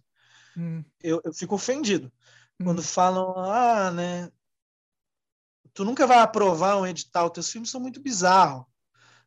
Hum, 0.56 0.84
eu, 1.02 1.20
eu 1.24 1.32
fico 1.34 1.56
ofendido. 1.56 2.12
hum. 2.60 2.64
Quando 2.66 2.80
falam, 2.82 3.34
ah, 3.36 3.90
né? 3.90 4.30
Tu 5.74 5.84
nunca 5.84 6.06
vai 6.06 6.18
aprovar 6.18 6.78
um 6.78 6.86
edital, 6.86 7.28
teus 7.28 7.50
filmes 7.50 7.70
são 7.70 7.80
muito 7.80 8.00
bizarros. 8.00 8.64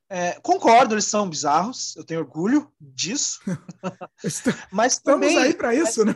É, 0.09 0.39
concordo, 0.39 0.93
eles 0.93 1.03
são 1.05 1.29
bizarros, 1.29 1.93
eu 1.97 2.03
tenho 2.03 2.21
orgulho 2.21 2.71
disso, 2.79 3.41
mas 4.71 4.93
Estamos 4.93 5.03
também 5.03 5.37
aí 5.37 5.53
para 5.53 5.75
isso, 5.75 6.05
né? 6.05 6.15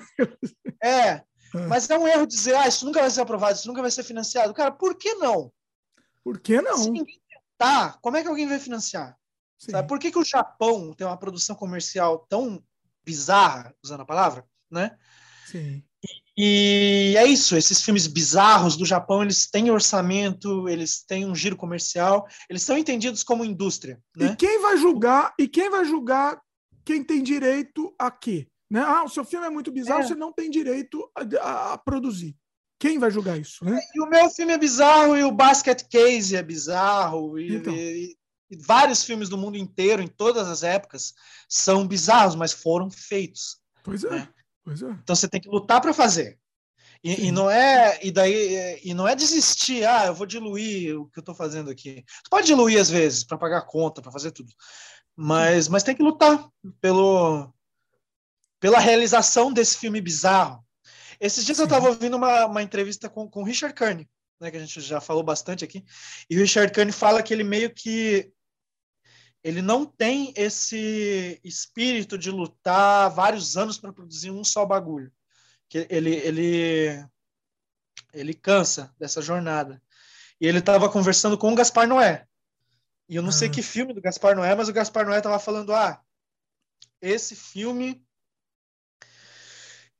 é, 0.81 1.07
É. 1.09 1.25
mas 1.67 1.89
é 1.89 1.97
um 1.97 2.07
erro 2.07 2.25
dizer, 2.25 2.55
ah, 2.55 2.67
isso 2.67 2.85
nunca 2.85 3.01
vai 3.01 3.09
ser 3.09 3.21
aprovado, 3.21 3.57
isso 3.57 3.67
nunca 3.67 3.81
vai 3.81 3.91
ser 3.91 4.03
financiado. 4.03 4.53
Cara, 4.53 4.71
por 4.71 4.95
que 4.95 5.15
não? 5.15 5.51
Por 6.23 6.39
que 6.39 6.61
não? 6.61 6.77
Se 6.77 6.89
ninguém 6.89 7.19
tentar, 7.27 7.99
como 8.01 8.15
é 8.15 8.21
que 8.21 8.29
alguém 8.29 8.47
vai 8.47 8.59
financiar? 8.59 9.17
Por 9.83 9.99
que, 9.99 10.11
que 10.11 10.17
o 10.17 10.25
Japão 10.25 10.93
tem 10.93 11.05
uma 11.05 11.17
produção 11.17 11.55
comercial 11.55 12.25
tão 12.29 12.63
bizarra, 13.03 13.75
usando 13.83 14.01
a 14.01 14.05
palavra, 14.05 14.45
né? 14.69 14.97
Sim. 15.45 15.83
E 16.43 17.13
é 17.17 17.25
isso, 17.27 17.55
esses 17.55 17.83
filmes 17.83 18.07
bizarros 18.07 18.75
do 18.75 18.83
Japão, 18.83 19.21
eles 19.21 19.47
têm 19.47 19.69
orçamento, 19.69 20.67
eles 20.67 21.03
têm 21.05 21.23
um 21.23 21.35
giro 21.35 21.55
comercial, 21.55 22.25
eles 22.49 22.63
são 22.63 22.75
entendidos 22.75 23.21
como 23.23 23.45
indústria, 23.45 24.01
E 24.17 24.23
né? 24.23 24.35
quem 24.35 24.59
vai 24.59 24.75
julgar? 24.77 25.35
E 25.37 25.47
quem 25.47 25.69
vai 25.69 25.85
julgar 25.85 26.41
quem 26.83 27.03
tem 27.03 27.21
direito 27.21 27.93
a 27.99 28.09
quê? 28.09 28.47
Né? 28.71 28.81
Ah, 28.81 29.03
o 29.03 29.09
seu 29.09 29.23
filme 29.23 29.45
é 29.45 29.49
muito 29.51 29.71
bizarro, 29.71 30.01
É. 30.01 30.07
você 30.07 30.15
não 30.15 30.33
tem 30.33 30.49
direito 30.49 31.07
a, 31.15 31.21
a- 31.47 31.73
a 31.73 31.77
produzir. 31.77 32.35
Quem 32.79 32.97
vai 32.97 33.11
julgar 33.11 33.39
isso? 33.39 33.63
Né? 33.63 33.79
E 33.93 34.01
o 34.01 34.07
meu 34.09 34.27
filme 34.31 34.51
é 34.53 34.57
bizarro, 34.57 35.15
e 35.15 35.23
o 35.23 35.31
Basket 35.31 35.83
Case 35.91 36.35
é 36.35 36.41
bizarro, 36.41 37.37
e, 37.37 37.53
Então. 37.57 37.71
e- 37.75 38.15
e 38.49 38.57
vários 38.57 39.03
filmes 39.03 39.29
do 39.29 39.37
mundo 39.37 39.57
inteiro, 39.57 40.01
em 40.01 40.07
todas 40.07 40.47
as 40.47 40.63
épocas, 40.63 41.13
são 41.47 41.87
bizarros, 41.87 42.33
mas 42.35 42.51
foram 42.51 42.89
feitos. 42.89 43.57
Pois 43.83 44.03
é. 44.03 44.17
É. 44.17 44.27
É. 44.67 44.72
Então 44.72 45.15
você 45.15 45.27
tem 45.27 45.41
que 45.41 45.49
lutar 45.49 45.81
para 45.81 45.93
fazer. 45.93 46.40
E, 47.03 47.27
e 47.27 47.31
não 47.31 47.49
é 47.49 47.99
e 48.03 48.11
daí 48.11 48.80
e 48.83 48.93
não 48.93 49.07
é 49.07 49.15
desistir. 49.15 49.83
Ah, 49.85 50.07
eu 50.07 50.14
vou 50.14 50.27
diluir 50.27 50.99
o 50.99 51.07
que 51.07 51.17
eu 51.17 51.22
estou 51.22 51.33
fazendo 51.33 51.72
aqui. 51.72 52.03
Você 52.07 52.30
pode 52.30 52.48
diluir 52.48 52.80
às 52.80 52.90
vezes 52.90 53.23
para 53.23 53.38
pagar 53.38 53.57
a 53.59 53.65
conta, 53.65 54.01
para 54.01 54.11
fazer 54.11 54.31
tudo, 54.31 54.53
mas 55.15 55.67
mas 55.67 55.83
tem 55.83 55.95
que 55.95 56.03
lutar 56.03 56.48
pelo 56.80 57.51
pela 58.59 58.80
realização 58.80 59.51
desse 59.51 59.77
filme 59.77 59.99
bizarro. 59.99 60.64
Esses 61.19 61.43
dias 61.43 61.57
eu 61.57 61.65
Sim. 61.65 61.73
estava 61.73 61.90
ouvindo 61.90 62.17
uma, 62.17 62.45
uma 62.45 62.61
entrevista 62.61 63.09
com 63.09 63.27
com 63.27 63.41
o 63.41 63.45
Richard 63.45 63.73
Kearney, 63.75 64.07
né, 64.40 64.51
que 64.51 64.57
a 64.57 64.59
gente 64.59 64.80
já 64.80 65.01
falou 65.01 65.23
bastante 65.23 65.65
aqui. 65.65 65.83
E 66.30 66.38
o 66.38 66.41
Richard 66.41 66.72
Kearney 66.72 66.93
fala 66.93 67.23
que 67.23 67.33
ele 67.33 67.43
meio 67.43 67.73
que 67.73 68.31
ele 69.43 69.61
não 69.61 69.85
tem 69.85 70.33
esse 70.35 71.39
espírito 71.43 72.17
de 72.17 72.29
lutar 72.29 73.09
vários 73.09 73.57
anos 73.57 73.77
para 73.77 73.93
produzir 73.93 74.29
um 74.29 74.43
só 74.43 74.65
bagulho. 74.65 75.11
Que 75.67 75.87
ele, 75.89 76.13
ele, 76.15 77.05
ele 78.13 78.33
cansa 78.33 78.93
dessa 78.99 79.21
jornada. 79.21 79.81
E 80.39 80.47
ele 80.47 80.59
estava 80.59 80.89
conversando 80.89 81.37
com 81.37 81.51
o 81.51 81.55
Gaspar 81.55 81.87
Noé. 81.87 82.27
E 83.07 83.15
eu 83.15 83.21
não 83.21 83.31
sei 83.31 83.47
Ah. 83.47 83.51
que 83.51 83.61
filme 83.61 83.93
do 83.93 84.01
Gaspar 84.01 84.35
Noé, 84.35 84.55
mas 84.55 84.69
o 84.69 84.73
Gaspar 84.73 85.05
Noé 85.05 85.17
estava 85.17 85.39
falando: 85.39 85.73
ah, 85.73 86.01
esse 87.01 87.35
filme 87.35 88.05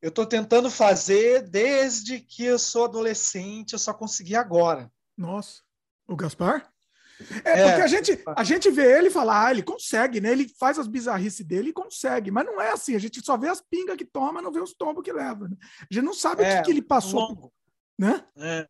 eu 0.01 0.09
estou 0.09 0.25
tentando 0.25 0.69
fazer 0.71 1.43
desde 1.43 2.19
que 2.19 2.43
eu 2.43 2.57
sou 2.57 2.85
adolescente, 2.85 3.73
eu 3.73 3.79
só 3.79 3.93
consegui 3.93 4.35
agora. 4.35 4.91
Nossa. 5.15 5.61
O 6.07 6.15
Gaspar? 6.15 6.70
É, 7.43 7.59
É, 7.61 7.67
porque 7.69 7.82
a 7.82 7.88
gente, 7.88 8.24
a 8.38 8.43
gente 8.43 8.69
vê 8.72 8.98
ele 8.98 9.09
falar, 9.09 9.48
ah, 9.48 9.51
ele 9.51 9.64
consegue, 9.64 10.19
né? 10.22 10.32
Ele 10.32 10.48
faz 10.59 10.77
as 10.80 10.88
bizarrices 10.88 11.45
dele 11.45 11.69
e 11.69 11.74
consegue. 11.74 12.32
Mas 12.32 12.45
não 12.45 12.61
é 12.61 12.72
assim. 12.72 12.95
A 12.95 13.00
gente 13.00 13.24
só 13.25 13.38
vê 13.38 13.48
as 13.48 13.61
pingas 13.61 13.95
que 13.98 14.06
toma, 14.06 14.41
não 14.41 14.51
vê 14.51 14.59
os 14.59 14.74
tombos 14.74 15.03
que 15.03 15.11
leva. 15.14 15.48
Né? 15.48 15.56
A 15.90 15.93
gente 15.93 16.03
não 16.03 16.14
sabe 16.14 16.41
o 16.41 16.45
É, 16.45 16.58
que, 16.58 16.64
que 16.66 16.72
ele 16.72 16.82
passou, 16.82 17.19
longo. 17.22 17.53
né? 17.98 18.24
É. 18.38 18.67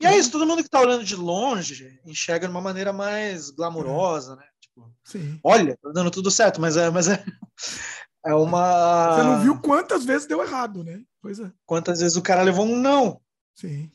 E 0.00 0.06
é 0.06 0.18
isso, 0.18 0.30
todo 0.30 0.46
mundo 0.46 0.58
que 0.58 0.68
está 0.68 0.80
olhando 0.80 1.02
de 1.04 1.16
longe 1.16 1.98
enxerga 2.04 2.46
de 2.46 2.52
uma 2.52 2.60
maneira 2.60 2.92
mais 2.92 3.48
glamurosa, 3.50 4.36
né? 4.36 4.44
Tipo, 4.60 4.92
Sim. 5.04 5.40
olha, 5.42 5.78
tá 5.82 5.90
dando 5.94 6.10
tudo 6.10 6.30
certo, 6.30 6.60
mas 6.60 6.76
é, 6.76 6.90
mas 6.90 7.08
é, 7.08 7.24
é 8.26 8.34
uma. 8.34 9.16
Você 9.16 9.22
não 9.22 9.40
viu 9.40 9.60
quantas 9.60 10.04
vezes 10.04 10.26
deu 10.26 10.42
errado, 10.42 10.84
né? 10.84 11.02
Pois 11.22 11.38
é. 11.40 11.50
quantas 11.64 12.00
vezes 12.00 12.16
o 12.16 12.22
cara 12.22 12.42
levou 12.42 12.66
um 12.66 12.76
não. 12.76 13.20
Sim. 13.54 13.90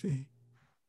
Sim. 0.00 0.26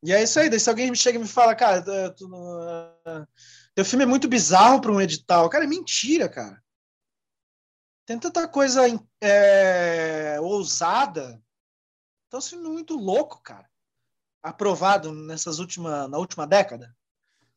E 0.04 0.14
é 0.14 0.24
isso 0.24 0.40
aí. 0.40 0.50
Daí 0.50 0.60
se 0.60 0.70
alguém 0.70 0.90
me 0.90 0.98
chega 0.98 1.18
e 1.18 1.22
me 1.22 1.28
fala, 1.28 1.56
cara, 1.56 2.12
tu- 2.14 2.28
não- 2.28 2.62
ah, 3.06 3.28
teu 3.76 3.84
filme 3.84 4.04
é 4.04 4.08
muito 4.08 4.28
bizarro 4.28 4.82
para 4.82 4.92
um 4.92 5.02
edital. 5.02 5.50
Cara, 5.50 5.66
é 5.66 5.68
mentira, 5.68 6.30
cara. 6.30 6.62
Tem 8.06 8.18
tanta 8.18 8.48
coisa 8.48 8.82
é, 9.22 10.38
ousada. 10.42 11.42
Então, 12.28 12.40
esse 12.40 12.52
filme 12.52 12.66
é 12.66 12.72
muito 12.72 12.96
louco, 12.96 13.42
cara. 13.42 13.70
Aprovado 14.42 15.14
nessas 15.14 15.60
última, 15.60 16.08
na 16.08 16.18
última 16.18 16.48
década 16.48 16.96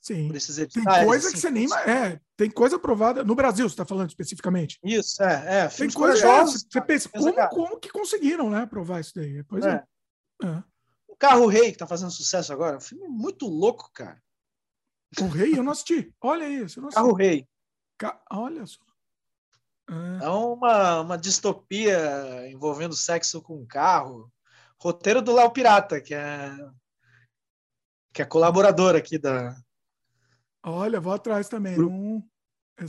Sim. 0.01 0.27
por 0.27 0.37
esses 0.37 0.57
Tem 0.73 0.85
coisa 0.85 1.29
assim, 1.29 1.37
que 1.37 1.41
você 1.41 1.51
nem. 1.51 1.67
É, 1.89 2.21
tem 2.37 2.51
coisa 2.51 2.77
aprovada. 2.77 3.23
No 3.23 3.37
Brasil, 3.37 3.69
você 3.69 3.73
está 3.73 3.87
falando 3.87 4.09
especificamente. 4.09 4.79
Isso, 4.83 5.23
é, 5.23 5.65
é. 5.65 5.69
Tem 5.69 5.91
coisa. 5.91 6.27
É, 6.27 6.43
você 6.43 6.81
pensa, 6.81 7.09
Pensa, 7.09 7.33
como, 7.33 7.49
como 7.49 7.81
que 7.81 7.89
conseguiram, 7.89 8.51
né? 8.51 8.63
Aprovar 8.63 9.01
isso 9.01 9.13
daí? 9.15 9.45
Pois 9.45 9.65
é. 9.65 9.85
é. 10.43 10.47
É. 10.47 10.63
O 11.13 11.17
Carro 11.17 11.47
Rei, 11.47 11.71
que 11.73 11.79
tá 11.79 11.87
fazendo 11.87 12.11
sucesso 12.11 12.53
agora, 12.55 12.77
é 12.77 12.79
um 12.79 12.81
filme 12.81 13.07
muito 13.07 13.47
louco, 13.47 13.91
cara. 13.93 14.21
O 15.21 15.27
Rei, 15.27 15.59
eu 15.59 15.63
não 15.63 15.73
assisti. 15.73 16.11
Olha 16.19 16.49
isso. 16.49 16.79
Eu 16.79 16.83
não 16.83 16.89
assisti. 16.89 17.03
Carro 17.03 17.15
Rei. 17.15 17.49
Ca- 17.99 18.25
Olha 18.33 18.65
só. 18.65 18.81
É. 19.91 20.25
É 20.25 20.29
uma, 20.31 21.01
uma 21.03 21.19
distopia 21.19 22.49
envolvendo 22.51 22.97
sexo 22.97 23.43
com 23.43 23.67
carro. 23.67 24.33
Roteiro 24.81 25.21
do 25.21 25.35
Léo 25.35 25.51
Pirata, 25.53 26.01
que 26.01 26.15
é 26.15 26.51
que 28.15 28.23
é 28.23 28.25
colaborador 28.25 28.97
aqui 28.97 29.19
da. 29.19 29.55
Olha, 30.65 30.99
vou 30.99 31.13
atrás 31.13 31.47
também. 31.49 31.77
Não... 31.77 32.27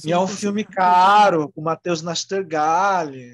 E 0.05 0.11
é 0.13 0.17
um 0.17 0.27
filme 0.27 0.63
caro, 0.63 1.51
com 1.51 1.59
o 1.59 1.63
Matheus 1.63 2.01
Nastergalli. 2.01 3.33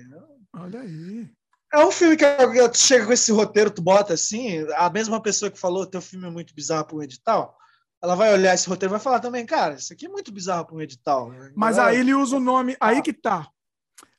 Olha 0.52 0.82
aí. 0.82 1.32
É 1.72 1.86
um 1.86 1.92
filme 1.92 2.18
que 2.18 2.26
tu 2.70 2.78
chega 2.78 3.06
com 3.06 3.14
esse 3.14 3.32
roteiro, 3.32 3.70
tu 3.70 3.82
bota 3.82 4.14
assim, 4.14 4.66
a 4.76 4.90
mesma 4.90 5.22
pessoa 5.22 5.52
que 5.52 5.60
falou 5.60 5.86
teu 5.86 6.02
filme 6.02 6.26
é 6.26 6.32
muito 6.32 6.54
bizarro 6.54 6.86
para 6.86 6.96
um 6.98 7.04
edital, 7.04 7.56
ela 8.02 8.16
vai 8.16 8.34
olhar 8.34 8.56
esse 8.56 8.68
roteiro 8.68 8.92
e 8.92 8.96
vai 8.96 9.00
falar 9.00 9.20
também, 9.20 9.46
cara, 9.46 9.76
isso 9.76 9.94
aqui 9.94 10.08
é 10.08 10.10
muito 10.10 10.32
bizarro 10.32 10.66
para 10.66 10.76
um 10.76 10.82
edital. 10.82 11.30
Mas 11.56 11.76
Galera, 11.76 11.96
aí 11.96 12.00
ele 12.00 12.14
usa 12.14 12.38
o 12.38 12.40
nome. 12.40 12.76
Ah. 12.80 12.88
Aí 12.88 13.02
que 13.02 13.14
tá. 13.14 13.48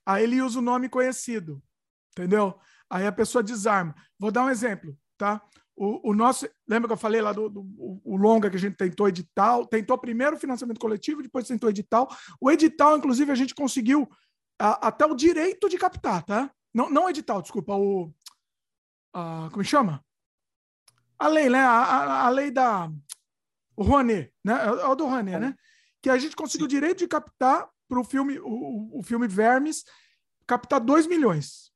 Aí 0.06 0.22
ele 0.22 0.40
usa 0.40 0.58
o 0.58 0.62
nome 0.62 0.88
conhecido. 0.88 1.62
Entendeu? 2.12 2.58
Aí 2.90 3.06
a 3.06 3.12
pessoa 3.12 3.42
desarma. 3.42 3.94
Vou 4.18 4.30
dar 4.30 4.44
um 4.44 4.50
exemplo, 4.50 4.96
tá? 5.16 5.40
O, 5.74 6.10
o 6.10 6.14
nosso. 6.14 6.46
Lembra 6.68 6.88
que 6.88 6.92
eu 6.92 6.96
falei 6.98 7.22
lá 7.22 7.32
do, 7.32 7.48
do 7.48 7.60
o, 7.78 8.00
o 8.04 8.16
longa 8.16 8.50
que 8.50 8.56
a 8.56 8.60
gente 8.60 8.76
tentou 8.76 9.08
edital? 9.08 9.64
Tentou 9.66 9.96
primeiro 9.96 10.36
o 10.36 10.38
financiamento 10.38 10.78
coletivo, 10.78 11.22
depois 11.22 11.48
tentou 11.48 11.70
edital. 11.70 12.08
O 12.40 12.50
edital, 12.50 12.98
inclusive, 12.98 13.32
a 13.32 13.34
gente 13.36 13.54
conseguiu 13.54 14.06
a- 14.60 14.88
até 14.88 15.06
o 15.06 15.14
direito 15.14 15.68
de 15.68 15.78
captar, 15.78 16.22
tá? 16.22 16.50
Não, 16.72 16.88
não 16.90 17.08
edital, 17.10 17.42
desculpa, 17.42 17.74
o. 17.74 18.12
a- 19.12 19.48
como 19.52 19.64
chama? 19.64 20.04
A 21.18 21.28
lei, 21.28 21.48
né? 21.50 21.58
A, 21.60 21.70
a- 21.82 22.26
a 22.26 22.28
lei 22.30 22.50
da. 22.50 22.90
O 23.76 23.82
Rouanet, 23.82 24.32
né? 24.44 24.52
É 24.66 24.70
o 24.70 24.80
é 24.80 24.88
o 24.88 24.94
do 24.94 25.04
Rouanet, 25.06 25.38
né? 25.38 25.54
Que 26.02 26.10
a 26.10 26.18
gente 26.18 26.36
conseguiu 26.36 26.66
o 26.66 26.68
direito 26.68 26.98
de 26.98 27.08
captar 27.08 27.68
para 27.88 28.00
o 28.00 28.04
filme, 28.04 28.38
o, 28.40 28.98
o- 28.98 29.02
filme 29.02 29.26
Vermes, 29.26 29.84
captar 30.46 30.80
2 30.80 31.06
milhões. 31.06 31.70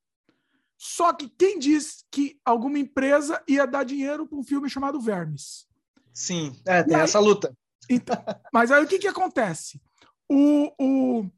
Só 0.77 1.13
que 1.13 1.29
quem 1.29 1.59
diz 1.59 2.05
que 2.11 2.39
alguma 2.45 2.79
empresa 2.79 3.43
ia 3.49 3.67
dar 3.67 3.85
dinheiro 3.85 4.27
para 4.27 4.39
um 4.39 4.43
filme 4.45 4.69
chamado 4.69 5.01
Vermes? 5.01 5.67
Sim, 6.13 6.55
é, 6.67 6.83
tem 6.83 6.97
aí- 6.97 7.03
essa 7.03 7.19
luta. 7.19 7.57
Então, 7.89 8.17
mas 8.53 8.71
aí 8.71 8.83
o 8.83 8.89
que, 8.89 8.99
que 8.99 9.09
acontece? 9.09 9.81
O, 10.29 10.73
o, 10.79 11.31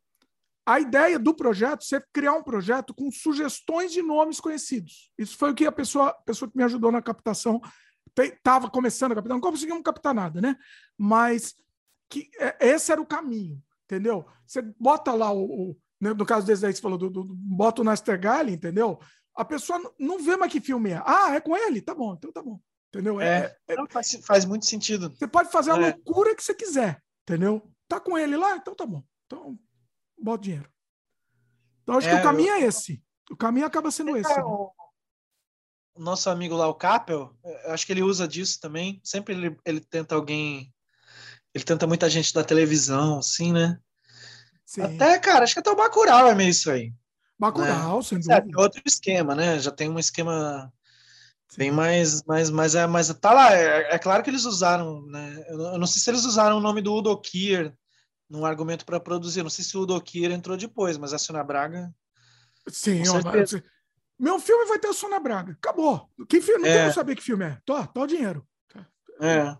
a 0.66 0.80
ideia 0.80 1.16
do 1.16 1.32
projeto 1.32 1.86
é 1.94 2.02
criar 2.12 2.32
um 2.34 2.42
projeto 2.42 2.92
com 2.92 3.08
sugestões 3.10 3.92
de 3.92 4.02
nomes 4.02 4.40
conhecidos. 4.40 5.12
Isso 5.16 5.38
foi 5.38 5.52
o 5.52 5.54
que 5.54 5.64
a 5.64 5.70
pessoa, 5.70 6.08
a 6.08 6.12
pessoa 6.12 6.50
que 6.50 6.56
me 6.56 6.64
ajudou 6.64 6.90
na 6.90 7.00
captação 7.00 7.60
estava 8.18 8.68
começando 8.68 9.12
a 9.12 9.14
captar, 9.14 9.34
não 9.34 9.40
conseguimos 9.40 9.82
captar 9.84 10.12
nada, 10.12 10.40
né? 10.40 10.56
Mas 10.98 11.54
que 12.10 12.28
é, 12.40 12.68
esse 12.68 12.90
era 12.90 13.00
o 13.00 13.06
caminho, 13.06 13.62
entendeu? 13.84 14.26
Você 14.44 14.60
bota 14.78 15.12
lá 15.12 15.30
o, 15.30 15.44
o 15.44 15.76
né, 16.00 16.12
no 16.12 16.26
caso 16.26 16.46
desse 16.46 16.66
aí 16.66 16.74
você 16.74 16.80
falou 16.80 16.98
do, 16.98 17.08
do, 17.08 17.24
bota 17.24 17.82
o 17.82 17.84
Nastergalli, 17.84 18.52
entendeu? 18.52 18.98
A 19.34 19.44
pessoa 19.44 19.80
não 19.98 20.18
vê 20.18 20.36
mais 20.36 20.50
que 20.50 20.60
filme 20.60 20.90
é. 20.90 21.02
Ah, 21.06 21.34
é 21.34 21.40
com 21.40 21.56
ele? 21.56 21.80
Tá 21.80 21.94
bom, 21.94 22.14
então 22.14 22.32
tá 22.32 22.42
bom. 22.42 22.60
Entendeu? 22.88 23.20
É, 23.20 23.56
é, 23.68 23.74
é 23.74 23.76
não, 23.76 23.86
faz, 23.88 24.18
faz 24.24 24.44
muito 24.44 24.66
sentido. 24.66 25.14
Você 25.14 25.28
pode 25.28 25.50
fazer 25.50 25.70
a 25.70 25.76
é. 25.76 25.92
loucura 25.92 26.34
que 26.34 26.42
você 26.42 26.54
quiser, 26.54 27.00
entendeu? 27.22 27.62
Tá 27.86 28.00
com 28.00 28.18
ele 28.18 28.36
lá? 28.36 28.56
Então 28.56 28.74
tá 28.74 28.86
bom. 28.86 29.04
Então, 29.26 29.58
bota 30.18 30.42
dinheiro. 30.42 30.70
Então, 31.82 31.98
acho 31.98 32.08
que 32.08 32.14
o 32.14 32.18
é, 32.18 32.22
caminho 32.22 32.50
eu... 32.50 32.54
é 32.56 32.60
esse. 32.62 33.02
O 33.30 33.36
caminho 33.36 33.66
acaba 33.66 33.90
sendo 33.90 34.16
esse. 34.16 34.28
Né? 34.28 34.42
O... 34.42 34.72
o 35.94 36.02
nosso 36.02 36.28
amigo 36.30 36.56
lá, 36.56 36.68
o 36.68 36.74
Capel, 36.74 37.34
acho 37.66 37.86
que 37.86 37.92
ele 37.92 38.02
usa 38.02 38.26
disso 38.26 38.60
também. 38.60 39.00
Sempre 39.04 39.34
ele, 39.34 39.56
ele 39.64 39.80
tenta 39.80 40.14
alguém. 40.14 40.72
Ele 41.54 41.64
tenta 41.64 41.86
muita 41.86 42.10
gente 42.10 42.34
da 42.34 42.44
televisão, 42.44 43.18
assim, 43.18 43.52
né? 43.52 43.78
Sim. 44.64 44.82
Até, 44.82 45.18
cara, 45.18 45.44
acho 45.44 45.54
que 45.54 45.60
até 45.60 45.70
o 45.70 45.76
Bacurau 45.76 46.28
é 46.28 46.34
meio 46.34 46.50
isso 46.50 46.70
aí. 46.70 46.92
Bacurau, 47.38 47.98
né? 47.98 48.02
sem 48.02 48.18
dúvida. 48.18 48.44
É, 48.52 48.60
outro 48.60 48.82
esquema, 48.84 49.34
né? 49.34 49.58
Já 49.58 49.70
tem 49.70 49.88
um 49.88 49.98
esquema 49.98 50.72
Sim. 51.48 51.58
bem 51.58 51.70
mais, 51.70 52.22
mais, 52.24 52.50
mais, 52.50 52.74
é, 52.74 52.86
mas 52.86 53.08
tá 53.14 53.32
lá. 53.32 53.54
É, 53.54 53.94
é, 53.94 53.98
claro 53.98 54.22
que 54.22 54.30
eles 54.30 54.44
usaram, 54.44 55.06
né? 55.06 55.44
Eu, 55.48 55.60
eu, 55.60 55.78
não 55.78 55.86
sei 55.86 56.02
se 56.02 56.10
eles 56.10 56.24
usaram 56.24 56.58
o 56.58 56.60
nome 56.60 56.82
do 56.82 56.94
Udo 56.94 57.16
Kier 57.20 57.72
num 58.28 58.44
argumento 58.44 58.84
para 58.84 59.00
produzir. 59.00 59.42
Não 59.42 59.50
sei 59.50 59.64
se 59.64 59.76
o 59.76 59.82
Udo 59.82 60.00
Kier 60.00 60.30
entrou 60.30 60.56
depois, 60.56 60.96
mas 60.98 61.12
a 61.12 61.18
Sônia 61.18 61.44
Braga. 61.44 61.92
Sim, 62.68 63.02
ó, 63.08 63.20
mas, 63.22 63.54
meu 64.18 64.40
filme 64.40 64.66
vai 64.66 64.78
ter 64.78 64.88
a 64.88 64.92
Sônia 64.92 65.20
Braga. 65.20 65.52
Acabou. 65.52 66.10
Que 66.28 66.40
filme? 66.40 66.62
Não 66.62 66.68
é. 66.68 66.78
quero 66.78 66.94
saber 66.94 67.16
que 67.16 67.22
filme 67.22 67.44
é. 67.44 67.58
Tô, 67.64 67.86
tô 67.86 68.02
o 68.02 68.06
dinheiro. 68.06 68.46
É. 69.20 69.56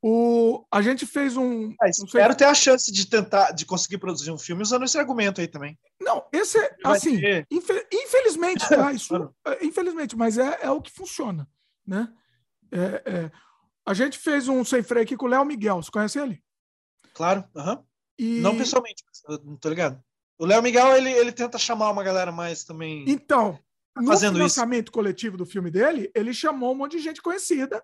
O, 0.00 0.64
a 0.70 0.80
gente 0.80 1.04
fez 1.04 1.36
um. 1.36 1.74
Ah, 1.80 1.88
espero 1.88 2.36
ter 2.36 2.44
a 2.44 2.54
chance 2.54 2.92
de 2.92 3.06
tentar 3.08 3.50
de 3.50 3.66
conseguir 3.66 3.98
produzir 3.98 4.30
um 4.30 4.38
filme 4.38 4.62
usando 4.62 4.84
esse 4.84 4.96
argumento 4.96 5.40
aí 5.40 5.48
também. 5.48 5.76
Não, 6.00 6.24
esse 6.32 6.56
é 6.56 6.76
assim. 6.84 7.20
Infe, 7.50 7.86
infelizmente, 7.92 8.68
tá, 8.68 8.92
isso, 8.92 9.34
é, 9.44 9.64
infelizmente, 9.64 10.16
mas 10.16 10.38
é, 10.38 10.58
é 10.62 10.70
o 10.70 10.80
que 10.80 10.92
funciona, 10.92 11.48
né? 11.84 12.08
É, 12.70 13.02
é, 13.04 13.30
a 13.84 13.92
gente 13.92 14.18
fez 14.18 14.46
um 14.46 14.64
sem 14.64 14.84
freio 14.84 15.02
aqui 15.02 15.16
com 15.16 15.26
o 15.26 15.28
Léo 15.28 15.44
Miguel. 15.44 15.82
Você 15.82 15.90
conhece 15.90 16.20
ele? 16.20 16.40
Claro, 17.18 17.44
uhum. 17.52 17.84
e... 18.16 18.38
não 18.38 18.56
pessoalmente, 18.56 19.02
não 19.44 19.56
tô 19.56 19.68
ligado. 19.68 20.00
O 20.38 20.46
Léo 20.46 20.62
Miguel 20.62 20.96
ele, 20.96 21.10
ele 21.10 21.32
tenta 21.32 21.58
chamar 21.58 21.90
uma 21.90 22.04
galera 22.04 22.30
mais 22.30 22.62
também. 22.62 23.04
Então, 23.08 23.58
no 23.96 24.16
financiamento 24.16 24.86
isso. 24.86 24.92
coletivo 24.92 25.36
do 25.36 25.44
filme 25.44 25.68
dele, 25.68 26.12
ele 26.14 26.32
chamou 26.32 26.72
um 26.72 26.76
monte 26.76 26.96
de 26.96 27.02
gente 27.02 27.20
conhecida 27.20 27.82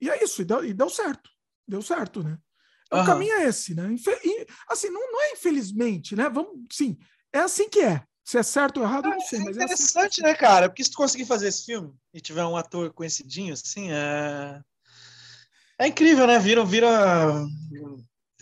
e 0.00 0.08
é 0.08 0.22
isso, 0.22 0.40
e 0.40 0.44
deu, 0.44 0.64
e 0.64 0.72
deu 0.72 0.88
certo. 0.88 1.28
Deu 1.66 1.82
certo, 1.82 2.22
né? 2.22 2.38
O 2.92 2.98
uhum. 2.98 3.04
caminho 3.04 3.32
é 3.32 3.48
esse, 3.48 3.74
né? 3.74 3.90
Infe 3.90 4.08
assim, 4.68 4.88
não, 4.88 5.00
não 5.10 5.20
é 5.24 5.32
infelizmente, 5.32 6.14
né? 6.14 6.30
Vamos, 6.30 6.52
sim, 6.70 6.96
é 7.32 7.40
assim 7.40 7.68
que 7.68 7.80
é. 7.80 8.04
Se 8.24 8.38
é 8.38 8.42
certo 8.44 8.78
ou 8.78 8.84
errado, 8.84 9.10
não 9.10 9.20
sei. 9.20 9.40
É 9.40 9.44
mas 9.46 9.56
interessante, 9.56 10.04
é 10.04 10.06
assim 10.06 10.22
né, 10.22 10.34
cara? 10.34 10.68
Porque 10.68 10.84
se 10.84 10.92
tu 10.92 10.96
conseguir 10.96 11.24
fazer 11.24 11.48
esse 11.48 11.64
filme 11.64 11.92
e 12.12 12.20
tiver 12.20 12.44
um 12.44 12.56
ator 12.56 12.92
conhecidinho, 12.92 13.52
assim, 13.52 13.90
é. 13.90 14.62
É 15.76 15.88
incrível, 15.88 16.24
né? 16.24 16.38
Vira, 16.38 16.64
vira. 16.64 17.44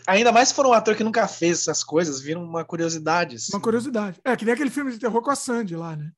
Ainda 0.07 0.31
mais 0.31 0.49
se 0.49 0.55
for 0.55 0.65
um 0.65 0.73
ator 0.73 0.95
que 0.95 1.03
nunca 1.03 1.27
fez 1.27 1.61
essas 1.61 1.83
coisas, 1.83 2.19
vira 2.19 2.39
uma 2.39 2.65
curiosidade. 2.65 3.37
Assim. 3.37 3.53
Uma 3.53 3.61
curiosidade. 3.61 4.19
É, 4.23 4.35
que 4.35 4.45
nem 4.45 4.53
aquele 4.53 4.69
filme 4.69 4.91
de 4.91 4.99
terror 4.99 5.21
com 5.21 5.31
a 5.31 5.35
Sandy 5.35 5.75
lá, 5.75 5.95
né? 5.95 6.11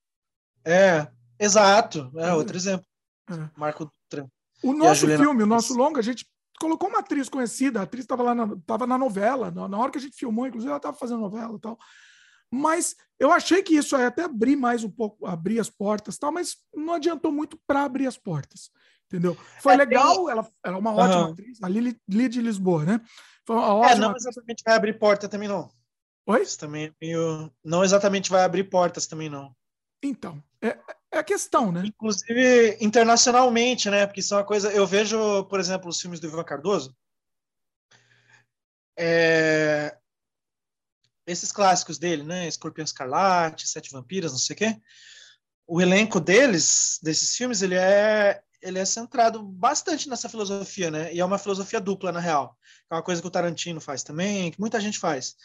É, 0.63 1.07
exato. 1.39 2.11
É, 2.17 2.33
outro 2.33 2.57
exemplo. 2.57 2.85
É. 3.29 3.49
Marco 3.55 3.85
Dutra. 3.85 4.27
O 4.63 4.73
nosso 4.73 5.07
filme, 5.07 5.43
o 5.43 5.47
nosso 5.47 5.73
longa, 5.75 5.99
a 5.99 6.03
gente 6.03 6.25
colocou 6.59 6.89
uma 6.89 6.99
atriz 6.99 7.29
conhecida, 7.29 7.79
a 7.79 7.83
atriz 7.83 8.03
estava 8.03 8.23
lá 8.23 8.33
na, 8.33 8.55
tava 8.65 8.87
na 8.87 8.97
novela, 8.97 9.51
na, 9.51 9.67
na, 9.67 9.77
hora 9.77 9.91
que 9.91 9.97
a 9.97 10.01
gente 10.01 10.15
filmou, 10.15 10.47
inclusive 10.47 10.69
ela 10.69 10.77
estava 10.77 10.97
fazendo 10.97 11.19
novela 11.19 11.55
e 11.55 11.59
tal. 11.59 11.77
Mas 12.51 12.95
eu 13.19 13.31
achei 13.31 13.61
que 13.61 13.75
isso 13.75 13.97
ia 13.97 14.07
até 14.07 14.23
abrir 14.23 14.55
mais 14.55 14.83
um 14.83 14.89
pouco, 14.89 15.25
abrir 15.25 15.59
as 15.59 15.69
portas 15.69 16.17
tal, 16.17 16.31
mas 16.31 16.55
não 16.73 16.93
adiantou 16.93 17.31
muito 17.31 17.59
para 17.67 17.83
abrir 17.83 18.07
as 18.07 18.17
portas. 18.17 18.69
Entendeu? 19.07 19.37
Foi 19.61 19.73
é, 19.73 19.77
legal, 19.77 20.15
tem... 20.15 20.31
ela, 20.31 20.49
ela 20.63 20.75
é 20.77 20.79
uma 20.79 20.93
ótima 20.93 21.25
uhum. 21.27 21.33
atriz, 21.33 21.61
a 21.61 21.69
Lili, 21.69 21.99
Lili 22.07 22.29
de 22.29 22.41
Lisboa, 22.41 22.85
né? 22.85 23.01
Foi 23.45 23.55
uma 23.55 23.75
ótima 23.75 23.91
é, 23.91 23.95
não 23.95 24.15
exatamente 24.15 24.63
vai 24.65 24.75
abrir 24.75 24.99
porta 24.99 25.29
também, 25.29 25.47
não. 25.47 25.71
Oi? 26.27 26.41
Isso 26.41 26.57
também 26.57 26.85
é 26.87 26.93
meio... 26.99 27.51
Não 27.63 27.83
exatamente 27.83 28.29
vai 28.29 28.43
abrir 28.43 28.63
portas 28.65 29.05
também, 29.05 29.29
não. 29.29 29.55
Então, 30.03 30.43
é, 30.61 30.77
é 31.11 31.19
a 31.19 31.23
questão, 31.23 31.71
né? 31.71 31.83
Inclusive 31.85 32.77
internacionalmente, 32.81 33.89
né? 33.89 34.05
Porque 34.05 34.19
isso 34.19 34.33
é 34.33 34.37
uma 34.37 34.43
coisa. 34.43 34.71
Eu 34.71 34.85
vejo, 34.85 35.45
por 35.45 35.59
exemplo, 35.59 35.89
os 35.89 35.99
filmes 35.99 36.19
do 36.19 36.27
Ivan 36.27 36.43
Cardoso. 36.43 36.95
É... 38.97 39.97
Esses 41.27 41.51
clássicos 41.51 41.97
dele, 41.97 42.23
né? 42.23 42.47
Escorpião 42.47 42.83
Escarlate, 42.83 43.67
Sete 43.67 43.91
Vampiras, 43.91 44.31
não 44.31 44.39
sei 44.39 44.53
o 44.55 44.57
quê. 44.57 44.81
O 45.67 45.81
elenco 45.81 46.19
deles, 46.19 46.99
desses 47.01 47.35
filmes, 47.35 47.61
ele 47.61 47.75
é 47.75 48.43
ele 48.65 48.79
é 48.79 48.85
centrado 48.85 49.41
bastante 49.43 50.09
nessa 50.09 50.27
filosofia, 50.27 50.89
né? 50.89 51.13
E 51.13 51.19
é 51.19 51.25
uma 51.25 51.37
filosofia 51.37 51.79
dupla, 51.79 52.11
na 52.11 52.19
real. 52.19 52.57
É 52.89 52.95
uma 52.95 53.03
coisa 53.03 53.21
que 53.21 53.27
o 53.27 53.31
Tarantino 53.31 53.79
faz 53.79 54.03
também, 54.03 54.51
que 54.51 54.59
muita 54.59 54.79
gente 54.79 54.99
faz. 54.99 55.35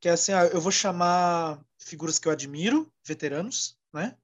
Que 0.00 0.08
é 0.08 0.12
assim, 0.12 0.32
ah, 0.32 0.44
eu 0.46 0.60
vou 0.60 0.70
chamar 0.70 1.58
figuras 1.78 2.18
que 2.18 2.28
eu 2.28 2.32
admiro, 2.32 2.92
veteranos, 3.04 3.76
né? 3.92 4.14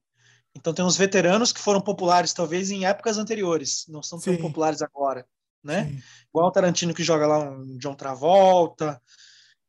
Então 0.55 0.73
tem 0.73 0.85
uns 0.85 0.95
veteranos 0.95 1.51
que 1.51 1.59
foram 1.59 1.81
populares 1.81 2.31
talvez 2.31 2.69
em 2.69 2.85
épocas 2.85 3.17
anteriores, 3.17 3.85
não 3.89 4.03
são 4.03 4.19
tão 4.19 4.35
Sim. 4.35 4.41
populares 4.41 4.83
agora, 4.83 5.25
né? 5.63 5.85
Sim. 5.85 6.03
Igual 6.29 6.47
o 6.47 6.51
Tarantino 6.51 6.93
que 6.93 7.03
joga 7.03 7.25
lá 7.25 7.39
um 7.39 7.77
John 7.79 7.95
Travolta, 7.95 9.01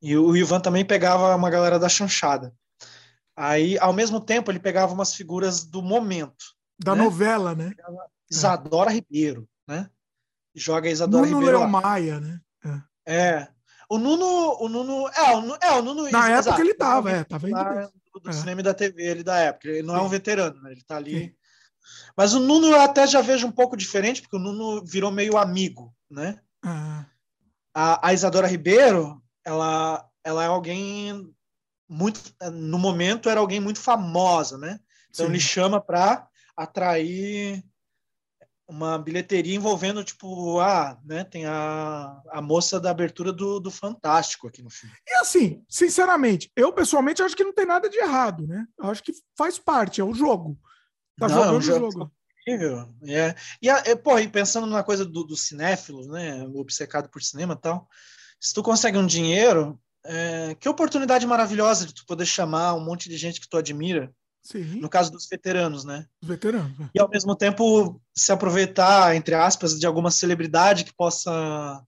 e 0.03 0.15
o 0.15 0.37
Ivan 0.37 0.61
também 0.61 0.85
pegava 0.85 1.35
uma 1.35 1.49
galera 1.49 1.79
da 1.79 1.89
chanchada. 1.89 2.55
Aí, 3.35 3.79
ao 3.79 3.95
mesmo 3.95 4.21
tempo, 4.21 4.51
ele 4.51 4.61
pegava 4.61 4.93
umas 4.93 5.15
figuras 5.15 5.65
do 5.65 5.81
momento. 5.81 6.45
Da 6.79 6.95
né? 6.95 7.03
novela, 7.03 7.55
né? 7.55 7.73
Isadora 8.31 8.91
é. 8.91 8.95
Ribeiro, 8.95 9.49
né? 9.67 9.91
Joga 10.55 10.89
Isadora 10.89 11.27
Nuno 11.27 11.39
Ribeiro. 11.39 11.61
Nuno 11.61 11.71
Maia, 11.71 12.21
né? 12.21 12.41
É. 13.07 13.17
é. 13.17 13.49
O 13.89 13.99
Nuno, 13.99 14.57
o 14.61 14.69
Nuno, 14.69 15.09
é, 15.09 15.37
o, 15.37 15.59
é, 15.61 15.73
o 15.73 15.83
Nuno. 15.83 16.11
Na 16.11 16.31
época 16.31 16.39
exato, 16.39 16.61
ele 16.61 16.75
tava, 16.75 17.11
é, 17.11 17.25
tava 17.25 17.49
indo 17.49 17.93
do, 18.23 18.31
é. 18.31 18.33
cinema 18.33 18.61
e 18.61 18.65
da 18.65 18.75
TV 18.75 19.03
ele 19.03 19.23
da 19.23 19.39
época. 19.39 19.69
Ele 19.69 19.83
não 19.83 19.95
Sim. 19.95 20.01
é 20.01 20.03
um 20.03 20.09
veterano, 20.09 20.63
né? 20.63 20.73
ele 20.73 20.81
está 20.81 20.97
ali. 20.97 21.19
Sim. 21.19 21.35
Mas 22.17 22.33
o 22.33 22.41
Nuno 22.41 22.69
eu 22.69 22.81
até 22.81 23.07
já 23.07 23.21
vejo 23.21 23.47
um 23.47 23.53
pouco 23.53 23.77
diferente, 23.77 24.23
porque 24.23 24.37
o 24.37 24.41
Nuno 24.41 24.85
virou 24.85 25.11
meio 25.11 25.37
amigo, 25.37 25.95
né? 26.11 26.41
Ah. 26.63 27.05
A, 27.75 28.09
a, 28.09 28.15
Isadora 28.15 28.47
Ribeiro, 28.47 29.23
ela, 29.45 30.09
ela 30.23 30.45
é 30.45 30.47
alguém 30.47 31.31
muito, 31.89 32.21
no 32.53 32.79
momento 32.79 33.29
era 33.29 33.41
alguém 33.41 33.61
muito 33.61 33.81
famosa, 33.81 34.57
né? 34.57 34.81
Então 35.11 35.27
Sim. 35.27 35.33
ele 35.33 35.41
chama 35.41 35.81
para 35.81 36.27
atrair 36.57 37.63
uma 38.67 38.99
bilheteria 38.99 39.55
envolvendo, 39.55 40.03
tipo, 40.03 40.59
ah, 40.59 40.99
né, 41.05 41.23
tem 41.25 41.45
a, 41.47 42.21
a 42.31 42.41
moça 42.41 42.81
da 42.81 42.91
abertura 42.91 43.33
do, 43.33 43.61
do 43.61 43.71
Fantástico 43.71 44.49
aqui 44.49 44.63
no 44.63 44.71
filme. 44.71 44.95
E 45.07 45.15
assim, 45.15 45.63
sinceramente, 45.69 46.51
eu 46.57 46.73
pessoalmente 46.73 47.23
acho 47.23 47.37
que 47.37 47.45
não 47.45 47.53
tem 47.53 47.67
nada 47.67 47.89
de 47.89 47.99
errado, 47.99 48.47
né? 48.47 48.67
Eu 48.79 48.91
acho 48.91 49.03
que 49.03 49.13
faz 49.37 49.59
parte, 49.59 50.01
é 50.01 50.05
o 50.05 50.15
jogo. 50.15 50.59
Tá 51.19 51.29
não, 51.29 51.35
jogando 51.35 51.57
o 51.57 51.61
jogo. 51.61 51.91
jogo. 51.93 52.13
Incrível. 52.47 52.89
É. 53.07 53.35
E, 53.61 53.69
é, 53.69 53.95
pô, 53.95 54.19
e 54.19 54.29
pensando 54.29 54.67
na 54.67 54.83
coisa 54.83 55.05
do, 55.05 55.25
do 55.25 55.37
cinéfilo, 55.37 56.07
né, 56.09 56.45
obcecado 56.55 57.09
por 57.09 57.23
cinema 57.23 57.55
e 57.55 57.61
tal, 57.61 57.89
se 58.41 58.53
tu 58.53 58.63
consegue 58.63 58.99
um 58.99 59.07
dinheiro, 59.07 59.81
é, 60.05 60.55
que 60.55 60.69
oportunidade 60.69 61.27
maravilhosa 61.27 61.87
de 61.87 61.95
tu 61.95 62.05
poder 62.07 62.27
chamar 62.27 62.75
um 62.75 62.85
monte 62.85 63.09
de 63.09 63.17
gente 63.17 63.41
que 63.41 63.49
tu 63.49 63.57
admira 63.57 64.13
Sim. 64.45 64.79
No 64.79 64.91
caso 64.91 65.11
dos 65.11 65.27
veteranos, 65.27 65.85
né? 65.85 66.07
Veteranos. 66.23 66.79
É. 66.79 66.91
E 66.95 67.01
ao 67.01 67.09
mesmo 67.09 67.35
tempo 67.35 68.01
se 68.15 68.31
aproveitar, 68.31 69.17
entre 69.17 69.35
aspas, 69.35 69.79
de 69.81 69.87
alguma 69.87 70.11
celebridade 70.11 70.85
que 70.85 70.93
possa 70.93 71.83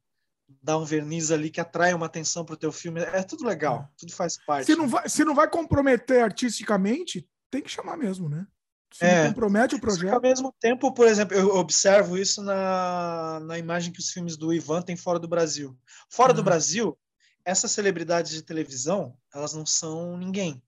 dar 0.63 0.79
um 0.79 0.85
verniz 0.85 1.31
ali 1.31 1.51
que 1.51 1.61
atrai 1.61 1.93
uma 1.93 2.07
atenção 2.07 2.45
para 2.45 2.55
o 2.55 2.59
teu 2.59 2.73
filme. 2.73 3.01
É 3.01 3.23
tudo 3.23 3.45
legal, 3.45 3.83
é. 3.83 3.89
tudo 3.99 4.13
faz 4.13 4.39
parte. 4.45 4.67
Se 4.67 4.75
não, 4.75 4.89
vai, 4.89 5.07
se 5.09 5.23
não 5.23 5.35
vai 5.35 5.49
comprometer 5.49 6.23
artisticamente, 6.23 7.29
tem 7.51 7.63
que 7.63 7.71
chamar 7.71 7.97
mesmo, 7.99 8.29
né? 8.29 8.47
Se 8.93 9.05
é, 9.05 9.25
não 9.25 9.29
compromete 9.29 9.75
o 9.75 9.81
projeto. 9.81 10.15
Ao 10.15 10.21
mesmo 10.23 10.55
tempo, 10.59 10.95
por 10.95 11.07
exemplo, 11.07 11.37
eu 11.37 11.57
observo 11.57 12.17
isso 12.17 12.43
na, 12.43 13.39
na 13.41 13.59
imagem 13.59 13.93
que 13.93 14.01
os 14.01 14.11
filmes 14.11 14.37
do 14.37 14.53
Ivan 14.53 14.81
têm 14.81 14.97
fora 14.97 15.19
do 15.19 15.29
Brasil. 15.29 15.79
Fora 16.09 16.33
do 16.33 16.43
Brasil, 16.43 16.97
essas 17.45 17.71
celebridades 17.73 18.33
de 18.33 18.43
televisão, 18.43 19.15
elas 19.35 19.53
não 19.53 19.67
são 19.67 20.17
ninguém. 20.17 20.63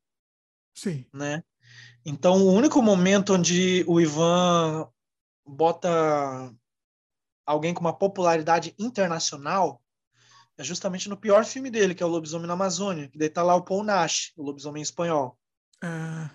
Sim. 0.75 1.07
Né? 1.13 1.43
Então, 2.05 2.43
o 2.43 2.53
único 2.53 2.81
momento 2.83 3.35
onde 3.35 3.85
o 3.87 4.01
Ivan 4.01 4.89
bota 5.47 6.55
alguém 7.47 7.73
com 7.73 7.81
uma 7.81 7.97
popularidade 7.97 8.75
internacional 8.79 9.83
é 10.57 10.65
justamente 10.65 11.09
no 11.09 11.17
pior 11.17 11.45
filme 11.45 11.71
dele, 11.71 11.95
que 11.95 12.03
é 12.03 12.07
o 12.07 12.09
Lobisomem 12.09 12.47
na 12.47 12.55
Amazônia, 12.55 13.09
que 13.09 13.17
daí 13.17 13.31
tá 13.31 13.43
lá 13.43 13.55
o 13.55 13.63
Paul 13.63 13.85
Nash, 13.85 14.33
o 14.37 14.43
lobisomem 14.43 14.83
espanhol. 14.83 15.39
É, 15.83 16.31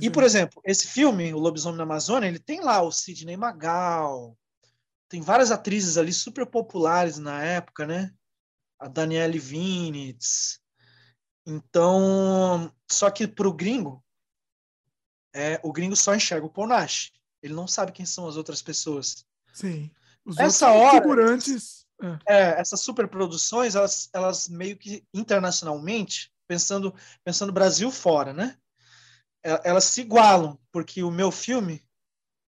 e, 0.00 0.06
é. 0.08 0.10
por 0.10 0.24
exemplo, 0.24 0.60
esse 0.64 0.88
filme, 0.88 1.32
O 1.32 1.38
Lobisomem 1.38 1.78
na 1.78 1.84
Amazônia, 1.84 2.26
ele 2.26 2.38
tem 2.38 2.60
lá 2.60 2.82
o 2.82 2.90
Sidney 2.90 3.36
Magal, 3.36 4.36
tem 5.08 5.20
várias 5.20 5.50
atrizes 5.50 5.96
ali 5.96 6.12
super 6.12 6.46
populares 6.46 7.18
na 7.18 7.42
época, 7.42 7.86
né? 7.86 8.10
A 8.78 8.88
Danielle 8.88 9.38
Vinitz. 9.38 10.60
Então, 11.46 12.72
só 12.90 13.10
que 13.10 13.28
para 13.28 13.46
o 13.46 13.52
gringo, 13.52 14.03
é, 15.34 15.60
o 15.64 15.72
gringo 15.72 15.96
só 15.96 16.14
enxerga 16.14 16.48
o 16.54 16.66
Nash. 16.66 17.12
Ele 17.42 17.52
não 17.52 17.66
sabe 17.66 17.92
quem 17.92 18.06
são 18.06 18.28
as 18.28 18.36
outras 18.36 18.62
pessoas. 18.62 19.26
Sim. 19.52 19.90
Os 20.24 20.38
Essa 20.38 20.70
hora, 20.70 21.02
figurantes. 21.02 21.84
É. 22.00 22.18
É, 22.26 22.60
essas 22.60 22.80
superproduções, 22.80 23.74
elas, 23.74 24.08
elas 24.12 24.48
meio 24.48 24.76
que 24.76 25.04
internacionalmente, 25.12 26.32
pensando, 26.46 26.94
pensando 27.24 27.52
Brasil 27.52 27.90
fora, 27.90 28.32
né? 28.32 28.56
Elas 29.62 29.84
se 29.84 30.00
igualam, 30.00 30.58
porque 30.72 31.02
o 31.02 31.10
meu 31.10 31.30
filme 31.30 31.84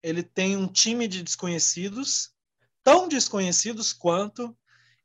ele 0.01 0.24
tem 0.24 0.58
um 0.58 0.67
time 0.67 1.08
de 1.08 1.22
desconhecidos, 1.22 2.32
tão 2.83 3.08
desconhecidos 3.08 3.93
quanto 3.93 4.58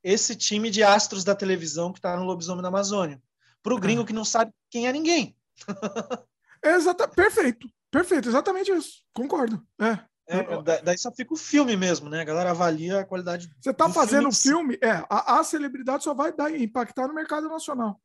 esse 0.02 0.34
time 0.34 0.70
de 0.70 0.82
astros 0.82 1.24
da 1.24 1.34
televisão 1.34 1.92
que 1.92 1.98
está 1.98 2.16
no 2.16 2.24
Lobisomem 2.24 2.62
da 2.62 2.68
Amazônia. 2.68 3.22
Para 3.62 3.74
o 3.74 3.78
gringo 3.78 4.02
ah. 4.02 4.06
que 4.06 4.12
não 4.12 4.24
sabe 4.24 4.52
quem 4.70 4.86
é 4.86 4.92
ninguém. 4.92 5.36
Exata, 6.64 7.06
perfeito, 7.06 7.68
perfeito, 7.90 8.28
exatamente 8.28 8.72
isso. 8.72 9.02
Concordo. 9.14 9.62
É. 9.80 9.98
É, 10.26 10.82
daí 10.82 10.96
só 10.96 11.12
fica 11.12 11.34
o 11.34 11.36
filme 11.36 11.76
mesmo, 11.76 12.08
né? 12.08 12.22
A 12.22 12.24
galera 12.24 12.50
avalia 12.50 13.00
a 13.00 13.04
qualidade. 13.04 13.50
Você 13.60 13.70
está 13.70 13.90
fazendo 13.90 14.32
filme, 14.32 14.78
filme 14.78 14.78
é, 14.82 15.04
a, 15.10 15.38
a, 15.38 15.44
celebridade 15.44 16.02
só 16.02 16.14
vai 16.14 16.32
dar, 16.32 16.50
impactar 16.58 17.06
no 17.06 17.14
mercado 17.14 17.46
nacional. 17.46 18.00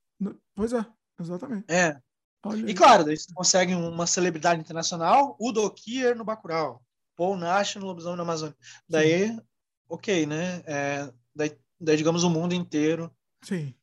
Pois 0.54 0.74
é, 0.74 0.86
exatamente. 1.18 1.64
É. 1.70 1.98
Olha 2.46 2.70
e 2.70 2.74
claro, 2.74 3.06
daí 3.06 3.18
você 3.18 3.34
consegue 3.34 3.74
uma 3.74 4.06
celebridade 4.06 4.60
internacional, 4.60 5.36
o 5.40 5.52
Dokier 5.52 6.16
no 6.16 6.26
Bacurau, 6.26 6.82
Paul 7.16 7.38
Nash 7.38 7.76
no 7.76 7.86
Lobisomem 7.86 8.18
na 8.18 8.24
Amazônia. 8.24 8.56
Daí, 8.88 9.28
Sim. 9.30 9.42
ok, 9.88 10.26
né? 10.26 10.62
É, 10.66 11.14
daí, 11.34 11.58
daí, 11.80 11.98
digamos, 11.98 12.24
o 12.24 12.30
mundo 12.30 12.54
inteiro 12.54 13.14
Sim. 13.44 13.74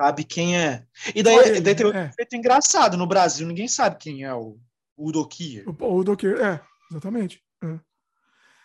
Sabe 0.00 0.24
quem 0.24 0.56
é. 0.56 0.86
E 1.14 1.22
daí, 1.22 1.60
daí 1.60 1.74
tem 1.74 1.86
um 1.86 1.92
é. 1.92 2.06
efeito 2.06 2.36
engraçado. 2.36 2.96
No 2.96 3.06
Brasil, 3.06 3.46
ninguém 3.46 3.68
sabe 3.68 3.96
quem 3.98 4.24
é 4.24 4.34
o, 4.34 4.58
o 4.96 5.12
Dokier. 5.12 5.64
O, 5.68 5.72
o 5.72 6.02
é, 6.42 6.60
exatamente. 6.90 7.42
É. 7.62 7.78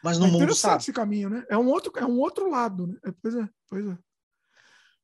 Mas 0.03 0.17
no 0.17 0.27
é 0.27 0.31
mundo 0.31 0.55
sabe. 0.55 0.81
esse 0.81 0.93
caminho, 0.93 1.29
né? 1.29 1.45
É 1.49 1.57
um 1.57 1.67
outro, 1.67 1.91
é 1.95 2.05
um 2.05 2.19
outro 2.19 2.49
lado, 2.49 2.87
né? 2.87 2.95
É, 3.05 3.11
pois 3.21 3.35
é, 3.35 3.49
pois 3.69 3.87
é. 3.87 3.97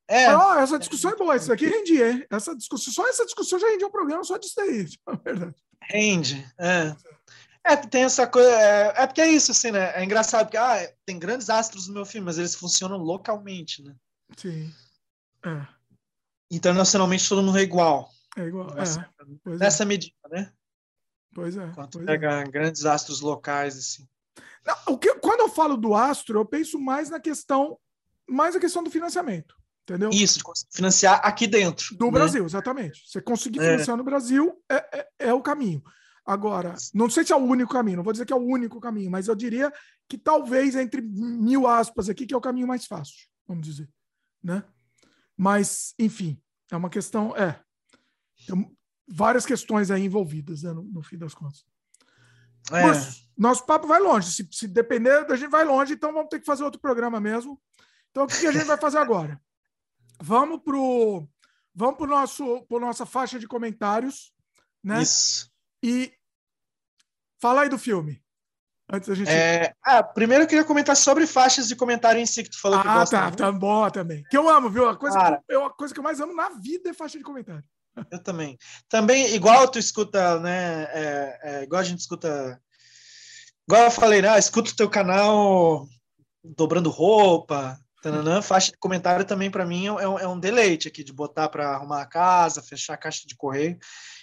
É. 0.10 0.24
Essa 0.62 0.80
discussão 0.80 1.12
é 1.12 1.16
boa, 1.16 1.36
isso 1.36 1.52
aqui 1.52 1.68
rende, 1.68 2.02
hein? 2.02 2.26
Essa 2.30 2.56
discussão, 2.56 2.94
só 2.94 3.08
essa 3.08 3.26
discussão 3.26 3.60
já 3.60 3.68
rendia 3.68 3.88
um 3.88 3.92
programa 3.92 4.24
só 4.24 4.38
disso 4.38 4.54
daí, 4.56 4.86
é 5.10 5.16
verdade. 5.24 5.56
Rende, 5.82 6.54
é. 6.58 6.96
É, 7.64 7.76
tem 7.76 8.04
essa 8.04 8.26
coisa. 8.26 8.50
É, 8.50 9.04
é, 9.04 9.08
porque 9.08 9.20
é 9.20 9.28
isso, 9.28 9.52
assim, 9.52 9.72
né? 9.72 9.92
É 9.94 10.04
engraçado, 10.04 10.46
porque 10.46 10.56
ah, 10.56 10.90
tem 11.06 11.20
grandes 11.20 11.50
astros 11.50 11.88
no 11.88 11.94
meu 11.94 12.06
filme, 12.06 12.26
mas 12.26 12.38
eles 12.38 12.56
funcionam 12.56 12.98
localmente, 12.98 13.84
né? 13.84 13.94
Sim. 14.38 14.74
É. 15.46 15.68
Internacionalmente 16.50 17.28
todo 17.28 17.44
mundo 17.44 17.58
é 17.58 17.62
igual. 17.62 18.10
É 18.38 18.44
igual. 18.44 18.74
Nessa, 18.74 19.10
é. 19.46 19.50
nessa 19.58 19.86
medida, 19.86 20.16
né? 20.30 20.52
Pois 21.34 21.58
é. 21.58 21.68
Quanto 21.72 21.98
pois 21.98 22.06
pega 22.06 22.42
é. 22.42 22.44
grandes 22.46 22.86
astros 22.86 23.22
locais, 23.22 23.78
assim. 23.78 24.08
Não, 24.66 24.94
o 24.94 24.98
que, 24.98 25.14
quando 25.16 25.42
eu 25.42 25.50
falo 25.50 25.78
do 25.78 25.96
astro, 25.96 26.40
eu 26.40 26.46
penso 26.46 26.80
mais 26.80 27.10
na 27.10 27.20
questão, 27.20 27.78
mais 28.28 28.56
a 28.56 28.60
questão 28.60 28.84
do 28.84 28.92
financiamento. 28.92 29.56
Entendeu? 29.84 30.10
Isso, 30.10 30.40
de 30.40 30.76
financiar 30.76 31.22
aqui 31.24 31.48
dentro. 31.48 31.96
Do 31.96 32.08
né? 32.08 32.12
Brasil, 32.12 32.46
exatamente. 32.46 33.08
Você 33.08 33.22
conseguir 33.22 33.60
é. 33.60 33.72
financiar 33.72 33.96
no 33.96 34.04
Brasil 34.04 34.62
é, 34.70 34.76
é, 35.00 35.08
é, 35.20 35.34
o 35.34 35.42
caminho. 35.42 35.82
Agora, 36.26 36.76
não 36.94 37.10
sei 37.10 37.24
se 37.24 37.32
é 37.32 37.36
o 37.38 37.40
único 37.40 37.72
caminho, 37.72 37.98
não 37.98 38.04
vou 38.04 38.12
dizer 38.12 38.26
que 38.26 38.34
é 38.34 38.36
o 38.36 38.46
único 38.46 38.82
caminho, 38.82 39.10
mas 39.10 39.30
eu 39.30 39.36
diria 39.36 39.72
que 40.10 40.18
talvez 40.18 40.76
entre 40.76 41.02
mil 41.02 41.66
aspas 41.66 42.10
aqui, 42.10 42.26
que 42.26 42.34
é 42.34 42.38
o 42.38 42.42
caminho 42.42 42.68
mais 42.68 42.86
fácil, 42.86 43.16
vamos 43.48 43.66
dizer. 43.66 43.90
Né? 44.44 44.62
Mas, 45.38 45.94
enfim, 46.00 46.42
é 46.72 46.76
uma 46.76 46.90
questão. 46.90 47.36
É. 47.36 47.62
Tem 48.48 48.76
várias 49.08 49.46
questões 49.46 49.92
aí 49.92 50.04
envolvidas, 50.04 50.64
né, 50.64 50.74
no, 50.74 50.84
no 50.84 51.04
fim 51.04 51.18
das 51.18 51.34
contas. 51.34 51.64
É. 52.72 52.82
Mas, 52.82 53.30
nosso 53.38 53.66
papo 53.66 53.88
vai 53.88 54.00
longe. 54.00 54.32
Se, 54.32 54.48
se 54.52 54.68
depender, 54.68 55.26
a 55.32 55.36
gente 55.36 55.50
vai 55.50 55.64
longe, 55.64 55.94
então 55.94 56.12
vamos 56.12 56.30
ter 56.30 56.40
que 56.40 56.46
fazer 56.46 56.64
outro 56.64 56.82
programa 56.82 57.20
mesmo. 57.20 57.62
Então, 58.10 58.24
o 58.24 58.28
que, 58.28 58.40
que 58.40 58.48
a 58.48 58.52
gente 58.52 58.66
vai 58.66 58.78
fazer 58.78 58.98
agora? 58.98 59.40
Vamos 60.20 60.64
pro 60.64 61.30
vamos 61.76 61.96
pro 61.96 62.08
nosso 62.08 62.64
pro 62.64 62.80
nossa 62.80 63.06
faixa 63.06 63.38
de 63.38 63.48
comentários, 63.48 64.34
né? 64.84 65.04
Isso. 65.04 65.48
E 65.84 66.12
fala 67.40 67.62
aí 67.62 67.70
do 67.70 67.78
filme. 67.78 68.20
Antes 68.92 69.10
da 69.10 69.16
gente. 69.16 69.30
É... 69.30 69.74
Ah, 69.84 70.02
primeiro 70.02 70.44
eu 70.44 70.48
queria 70.48 70.64
comentar 70.64 70.96
sobre 70.96 71.28
faixas 71.28 71.68
de 71.68 71.76
comentário 71.76 72.22
em 72.22 72.26
si 72.26 72.44
que 72.44 72.50
tu 72.50 72.62
falou 72.62 72.80
ah, 72.80 72.82
que 72.82 72.88
gosta. 72.88 73.20
Ah, 73.20 73.32
tá, 73.32 73.38
tá 73.38 73.52
bom 73.52 73.90
também. 73.90 74.24
Que 74.30 74.38
eu 74.38 74.48
amo, 74.48 74.70
viu? 74.70 74.88
A 74.88 74.96
coisa, 74.96 75.18
Cara, 75.18 75.44
que 75.48 75.54
eu, 75.54 75.66
a 75.66 75.70
coisa 75.74 75.94
que 75.94 76.00
eu 76.00 76.04
mais 76.04 76.20
amo 76.22 76.34
na 76.34 76.50
vida 76.50 76.90
é 76.90 76.94
faixa 76.94 77.18
de 77.18 77.24
comentário. 77.24 77.64
Eu 78.12 78.22
também. 78.22 78.56
Também, 78.88 79.34
igual 79.34 79.68
tu 79.68 79.80
escuta, 79.80 80.40
né? 80.40 80.84
É, 80.94 81.40
é, 81.42 81.64
igual 81.64 81.82
a 81.82 81.84
gente 81.84 82.00
escuta. 82.00 82.62
Igual 83.68 83.86
eu 83.86 83.92
falei, 83.92 84.22
né? 84.22 84.38
Escuta 84.38 84.70
o 84.70 84.76
teu 84.76 84.88
canal 84.88 85.88
dobrando 86.44 86.92
roupa, 86.92 87.76
Tananã, 88.02 88.42
faixa 88.42 88.72
de 88.72 88.78
comentário 88.78 89.26
também 89.26 89.50
para 89.50 89.66
mim 89.66 89.88
é 89.88 90.08
um, 90.08 90.20
é 90.20 90.28
um 90.28 90.40
deleite 90.40 90.88
aqui 90.88 91.04
de 91.04 91.12
botar 91.12 91.50
para 91.50 91.72
arrumar 91.72 92.02
a 92.02 92.06
casa, 92.06 92.62
fechar 92.62 92.94
a 92.94 92.98
caixa 92.98 93.28
de 93.28 93.36
correio 93.36 93.78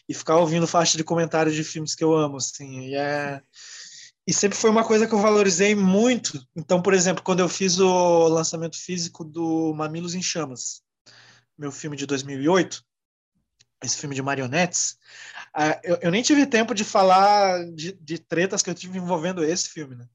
e 0.09 0.15
ficar 0.15 0.37
ouvindo 0.37 0.67
faixa 0.67 0.97
de 0.97 1.03
comentário 1.03 1.53
de 1.53 1.65
filmes 1.65 1.95
que 1.95 2.05
eu 2.05 2.15
amo, 2.15 2.37
assim. 2.37 2.87
E 2.87 2.95
é 2.95 3.43
e 4.27 4.33
sempre 4.33 4.57
foi 4.57 4.71
uma 4.71 4.85
coisa 4.85 5.07
que 5.07 5.15
eu 5.15 5.21
valorizei 5.21 5.75
muito. 5.75 6.43
Então, 6.57 6.81
por 6.81 6.95
exemplo, 6.95 7.23
quando 7.23 7.41
eu 7.41 7.49
fiz 7.49 7.79
o 7.79 8.29
lançamento 8.29 8.79
físico 8.79 9.23
do 9.23 9.75
Mamilos 9.75 10.15
em 10.15 10.23
Chamas, 10.23 10.83
meu 11.59 11.71
filme 11.71 11.97
de 11.97 12.07
2008, 12.07 12.83
esse 13.83 13.99
filme 13.99 14.15
de 14.15 14.23
marionetes, 14.23 14.97
uh, 15.55 15.79
eu, 15.83 15.99
eu, 16.03 16.11
nem 16.11 16.23
tive 16.23 16.47
tempo 16.47 16.75
de 16.75 16.85
falar 16.85 17.65
de, 17.75 17.93
de, 17.93 18.19
tretas 18.19 18.63
que 18.63 18.71
eu 18.71 18.75
tive 18.75 18.97
envolvendo 18.97 19.45
esse 19.45 19.69
filme, 19.69 19.95
né? 19.95 20.07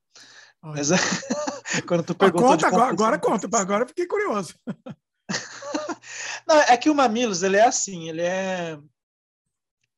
Mas 0.60 0.90
quando 1.88 2.04
tu 2.04 2.16
perguntou 2.16 2.50
conta, 2.50 2.68
agora, 2.68 2.90
agora 2.90 3.20
conta, 3.20 3.58
agora 3.58 3.88
fiquei 3.88 4.08
curioso. 4.08 4.56
Não, 6.48 6.56
é 6.56 6.76
que 6.78 6.90
o 6.90 6.96
Mamilos, 6.96 7.44
ele 7.44 7.58
é 7.58 7.66
assim, 7.66 8.10
ele 8.10 8.24
é... 8.24 8.80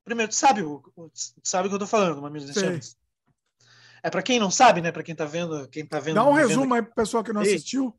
Primeiro, 0.03 0.29
tu 0.29 0.35
sabe, 0.35 0.61
tu 0.61 1.11
sabe 1.43 1.67
o 1.67 1.69
que 1.69 1.75
eu 1.75 1.79
tô 1.79 1.87
falando, 1.87 2.21
Mamilos 2.21 2.49
em 2.49 2.53
Chamas? 2.53 2.97
É 4.03 4.09
para 4.09 4.23
quem 4.23 4.39
não 4.39 4.49
sabe, 4.49 4.81
né? 4.81 4.91
Para 4.91 5.03
quem 5.03 5.15
tá 5.15 5.25
vendo, 5.25 5.67
quem 5.69 5.85
tá 5.85 5.99
vendo. 5.99 6.15
Dá 6.15 6.25
um 6.25 6.33
resumo 6.33 6.73
aí 6.73 6.81
pro 6.81 6.95
pessoal 6.95 7.23
que 7.23 7.33
não 7.33 7.41
assistiu. 7.41 7.95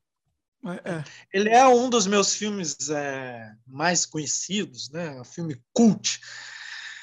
É. 0.84 1.02
Ele 1.32 1.48
é 1.48 1.66
um 1.66 1.90
dos 1.90 2.06
meus 2.06 2.34
filmes 2.34 2.89
é, 2.89 3.52
mais 3.66 4.06
conhecidos, 4.06 4.90
né? 4.90 5.20
Um 5.20 5.24
filme 5.24 5.60
cult. 5.72 6.20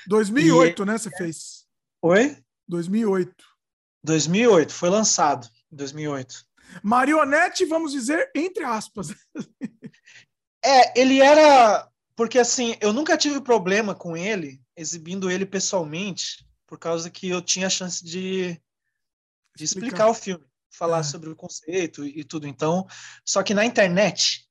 2008, 0.07 0.81
e... 0.81 0.85
né? 0.85 0.97
Você 0.97 1.09
fez? 1.11 1.65
Oi? 2.01 2.37
2008. 2.67 3.33
2008, 4.03 4.73
foi 4.73 4.89
lançado 4.89 5.49
em 5.71 5.75
2008. 5.75 6.45
Marionete, 6.83 7.65
vamos 7.65 7.91
dizer, 7.91 8.31
entre 8.33 8.63
aspas. 8.63 9.09
é, 10.63 10.99
ele 10.99 11.19
era. 11.19 11.87
Porque 12.15 12.39
assim, 12.39 12.75
eu 12.79 12.93
nunca 12.93 13.17
tive 13.17 13.41
problema 13.41 13.95
com 13.95 14.15
ele, 14.15 14.61
exibindo 14.75 15.31
ele 15.31 15.45
pessoalmente, 15.45 16.45
por 16.67 16.77
causa 16.77 17.09
que 17.09 17.29
eu 17.29 17.41
tinha 17.41 17.67
a 17.67 17.69
chance 17.69 18.03
de, 18.03 18.59
de 19.55 19.63
explicar, 19.63 19.87
explicar 19.87 20.07
o 20.09 20.13
filme, 20.13 20.45
falar 20.71 20.99
é. 20.99 21.03
sobre 21.03 21.29
o 21.29 21.35
conceito 21.35 22.05
e, 22.05 22.19
e 22.19 22.23
tudo. 22.23 22.47
Então, 22.47 22.85
só 23.25 23.43
que 23.43 23.53
na 23.53 23.65
internet, 23.65 24.47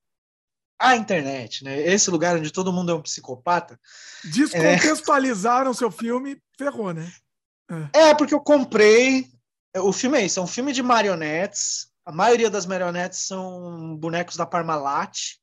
a 0.79 0.97
internet, 0.97 1.65
né? 1.65 1.81
Esse 1.81 2.11
lugar 2.11 2.37
onde 2.37 2.53
todo 2.53 2.73
mundo 2.73 2.93
é 2.93 2.95
um 2.95 3.03
psicopata. 3.03 3.79
Descontextualizaram 4.25 5.73
é... 5.73 5.75
seu 5.75 5.91
filme, 5.91 6.41
ferrou, 6.57 6.93
né? 6.93 7.11
É. 7.93 8.09
é, 8.09 8.15
porque 8.15 8.33
eu 8.33 8.41
comprei. 8.41 9.27
O 9.77 9.93
filme 9.93 10.19
é 10.19 10.25
isso, 10.25 10.39
é 10.39 10.43
um 10.43 10.47
filme 10.47 10.73
de 10.73 10.83
marionetes. 10.83 11.89
A 12.07 12.13
maioria 12.13 12.49
das 12.49 12.65
marionetes 12.65 13.19
são 13.19 13.97
bonecos 13.97 14.37
da 14.37 14.47
Parmalat. 14.47 15.37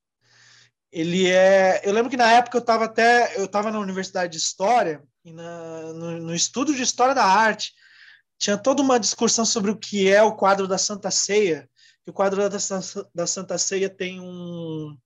Ele 0.91 1.29
é. 1.29 1.81
Eu 1.83 1.93
lembro 1.93 2.09
que 2.09 2.17
na 2.17 2.31
época 2.31 2.57
eu 2.57 2.61
estava 2.61 2.85
até. 2.85 3.37
Eu 3.37 3.45
estava 3.45 3.69
na 3.69 3.79
Universidade 3.79 4.31
de 4.31 4.37
História, 4.37 5.03
e 5.23 5.33
na, 5.33 5.93
no, 5.93 6.21
no 6.21 6.33
estudo 6.33 6.73
de 6.73 6.81
História 6.81 7.13
da 7.13 7.25
Arte, 7.25 7.73
tinha 8.37 8.57
toda 8.57 8.81
uma 8.81 8.99
discussão 8.99 9.45
sobre 9.45 9.71
o 9.71 9.77
que 9.77 10.09
é 10.09 10.21
o 10.21 10.35
quadro 10.35 10.67
da 10.67 10.77
Santa 10.77 11.09
Ceia. 11.09 11.69
Que 12.03 12.11
o 12.11 12.13
quadro 12.13 12.47
da, 12.49 12.57
da 13.13 13.27
Santa 13.27 13.57
Ceia 13.57 13.89
tem 13.89 14.19
um, 14.19 14.97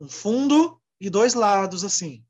um 0.00 0.08
fundo 0.08 0.80
e 1.00 1.10
dois 1.10 1.34
lados, 1.34 1.84
assim. 1.84 2.24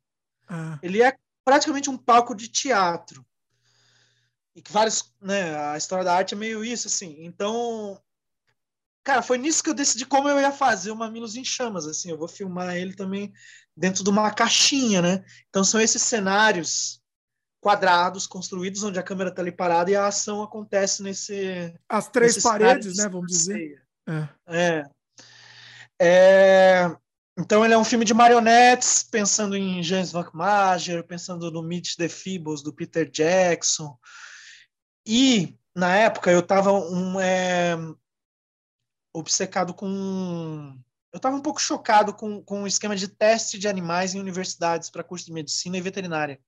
Ah. 0.48 0.78
Ele 0.82 1.02
é 1.02 1.16
praticamente 1.44 1.88
um 1.88 1.96
palco 1.96 2.34
de 2.34 2.48
teatro. 2.48 3.24
E 4.54 4.62
que 4.62 4.72
vários, 4.72 5.12
né, 5.20 5.56
a 5.70 5.76
história 5.76 6.04
da 6.04 6.14
arte 6.14 6.34
é 6.34 6.36
meio 6.36 6.64
isso, 6.64 6.88
assim. 6.88 7.16
Então, 7.20 8.00
cara, 9.04 9.22
foi 9.22 9.38
nisso 9.38 9.62
que 9.62 9.70
eu 9.70 9.74
decidi 9.74 10.04
como 10.04 10.28
eu 10.28 10.40
ia 10.40 10.50
fazer 10.50 10.90
o 10.90 10.96
Mamilos 10.96 11.36
em 11.36 11.44
Chamas. 11.44 11.86
Assim, 11.86 12.10
eu 12.10 12.18
vou 12.18 12.26
filmar 12.26 12.76
ele 12.76 12.94
também 12.94 13.32
dentro 13.76 14.02
de 14.02 14.10
uma 14.10 14.30
caixinha, 14.32 15.00
né? 15.00 15.24
Então 15.48 15.62
são 15.62 15.80
esses 15.80 16.02
cenários 16.02 17.00
quadrados 17.60 18.26
construídos 18.26 18.82
onde 18.82 18.98
a 18.98 19.02
câmera 19.02 19.30
está 19.30 19.42
ali 19.42 19.52
parada 19.52 19.90
e 19.90 19.96
a 19.96 20.06
ação 20.06 20.42
acontece 20.42 21.02
nesse 21.02 21.74
as 21.88 22.08
três 22.08 22.42
paredes, 22.42 22.96
né? 22.96 23.08
Vamos 23.08 23.30
dizer. 23.30 23.82
É. 24.06 24.28
é. 24.46 24.84
é. 26.00 26.96
Então 27.38 27.64
ele 27.64 27.74
é 27.74 27.78
um 27.78 27.84
filme 27.84 28.04
de 28.04 28.14
marionetes, 28.14 29.04
pensando 29.04 29.56
em 29.56 29.80
James 29.82 30.10
Van 30.10 30.28
Mager, 30.32 31.04
pensando 31.04 31.50
no 31.50 31.62
Meet 31.62 31.94
the 31.96 32.08
Feebles 32.08 32.62
do 32.62 32.72
Peter 32.72 33.08
Jackson. 33.08 33.96
E 35.06 35.56
na 35.74 35.96
época 35.96 36.30
eu 36.30 36.40
estava 36.40 36.72
um, 36.72 37.20
é, 37.20 37.76
obcecado 39.12 39.72
com. 39.72 40.76
Eu 41.12 41.16
estava 41.16 41.36
um 41.36 41.40
pouco 41.40 41.60
chocado 41.60 42.12
com, 42.12 42.42
com 42.42 42.64
o 42.64 42.66
esquema 42.66 42.94
de 42.94 43.08
teste 43.08 43.58
de 43.58 43.68
animais 43.68 44.14
em 44.14 44.20
universidades 44.20 44.90
para 44.90 45.04
curso 45.04 45.26
de 45.26 45.32
medicina 45.32 45.78
e 45.78 45.80
veterinária. 45.80 46.40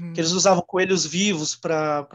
Hum. 0.00 0.12
Que 0.12 0.20
eles 0.20 0.32
usavam 0.32 0.62
coelhos 0.66 1.04
vivos 1.04 1.54
para 1.54 2.06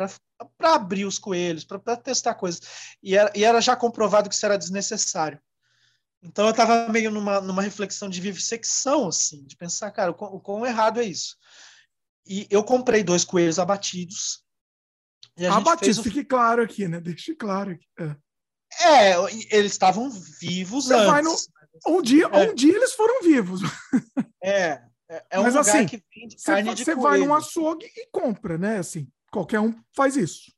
abrir 0.60 1.06
os 1.06 1.20
coelhos, 1.20 1.64
para 1.64 1.98
testar 1.98 2.34
coisas. 2.36 2.62
E 3.02 3.16
era, 3.16 3.32
e 3.36 3.44
era 3.44 3.62
já 3.62 3.76
comprovado 3.76 4.30
que 4.30 4.36
isso 4.36 4.46
era 4.46 4.58
desnecessário. 4.58 5.40
Então 6.22 6.46
eu 6.46 6.52
estava 6.52 6.90
meio 6.90 7.12
numa, 7.12 7.40
numa 7.40 7.62
reflexão 7.62 8.10
de 8.10 8.20
vivissecção, 8.20 9.08
assim, 9.08 9.44
de 9.46 9.56
pensar, 9.56 9.92
cara, 9.92 10.12
o 10.12 10.14
quão, 10.14 10.34
o 10.34 10.40
quão 10.40 10.66
errado 10.66 11.00
é 11.00 11.04
isso. 11.04 11.38
E 12.26 12.48
eu 12.50 12.64
comprei 12.64 13.04
dois 13.04 13.24
coelhos 13.24 13.60
abatidos. 13.60 14.44
abatidos, 15.50 16.00
um... 16.00 16.04
fique 16.04 16.26
claro 16.26 16.64
aqui, 16.64 16.88
né? 16.88 17.00
Deixe 17.00 17.36
claro 17.36 17.72
aqui. 17.72 17.88
É. 18.00 18.16
É, 18.80 19.14
eles 19.52 19.72
estavam 19.72 20.10
vivos 20.10 20.86
Você 20.86 20.94
antes. 20.94 21.48
No... 21.86 21.98
Um, 21.98 22.02
dia, 22.02 22.26
é. 22.26 22.50
um 22.50 22.54
dia 22.54 22.76
eles 22.76 22.94
foram 22.94 23.22
vivos. 23.24 23.62
É, 24.44 24.82
é, 25.10 25.26
é 25.32 25.40
um 25.40 25.44
Mas, 25.44 25.56
lugar 25.56 25.76
assim, 25.76 25.86
que 25.86 26.04
vende 26.14 26.36
carne 26.44 26.74
de 26.74 26.84
Você 26.84 26.96
vai 26.96 27.20
num 27.20 27.34
açougue 27.34 27.86
e 27.86 28.08
compra, 28.12 28.58
né? 28.58 28.78
Assim, 28.78 29.08
qualquer 29.32 29.60
um 29.60 29.74
faz 29.96 30.16
isso. 30.18 30.52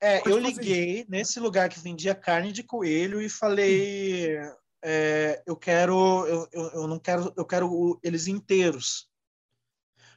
É, 0.00 0.20
Pode 0.20 0.30
eu 0.30 0.38
liguei 0.38 1.00
isso. 1.00 1.10
nesse 1.10 1.40
lugar 1.40 1.68
que 1.68 1.80
vendia 1.80 2.14
carne 2.14 2.52
de 2.52 2.62
coelho 2.62 3.20
e 3.20 3.28
falei, 3.28 4.38
é, 4.82 5.42
eu 5.46 5.56
quero, 5.56 6.26
eu, 6.26 6.48
eu, 6.52 6.86
não 6.86 6.98
quero, 6.98 7.32
eu 7.36 7.44
quero 7.44 7.98
eles 8.02 8.26
inteiros, 8.26 9.08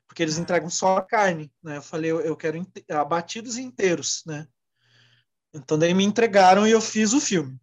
porque 0.07 0.23
eles 0.23 0.37
entregam 0.37 0.69
só 0.69 0.97
a 0.97 1.01
carne, 1.01 1.51
né? 1.63 1.77
Eu 1.77 1.81
falei, 1.81 2.11
eu, 2.11 2.21
eu 2.21 2.35
quero 2.35 2.65
abatidos 2.89 3.57
inteiros, 3.57 4.23
né? 4.25 4.47
Então 5.53 5.77
daí 5.77 5.93
me 5.93 6.03
entregaram 6.03 6.67
e 6.67 6.71
eu 6.71 6.81
fiz 6.81 7.13
o 7.13 7.21
filme. 7.21 7.57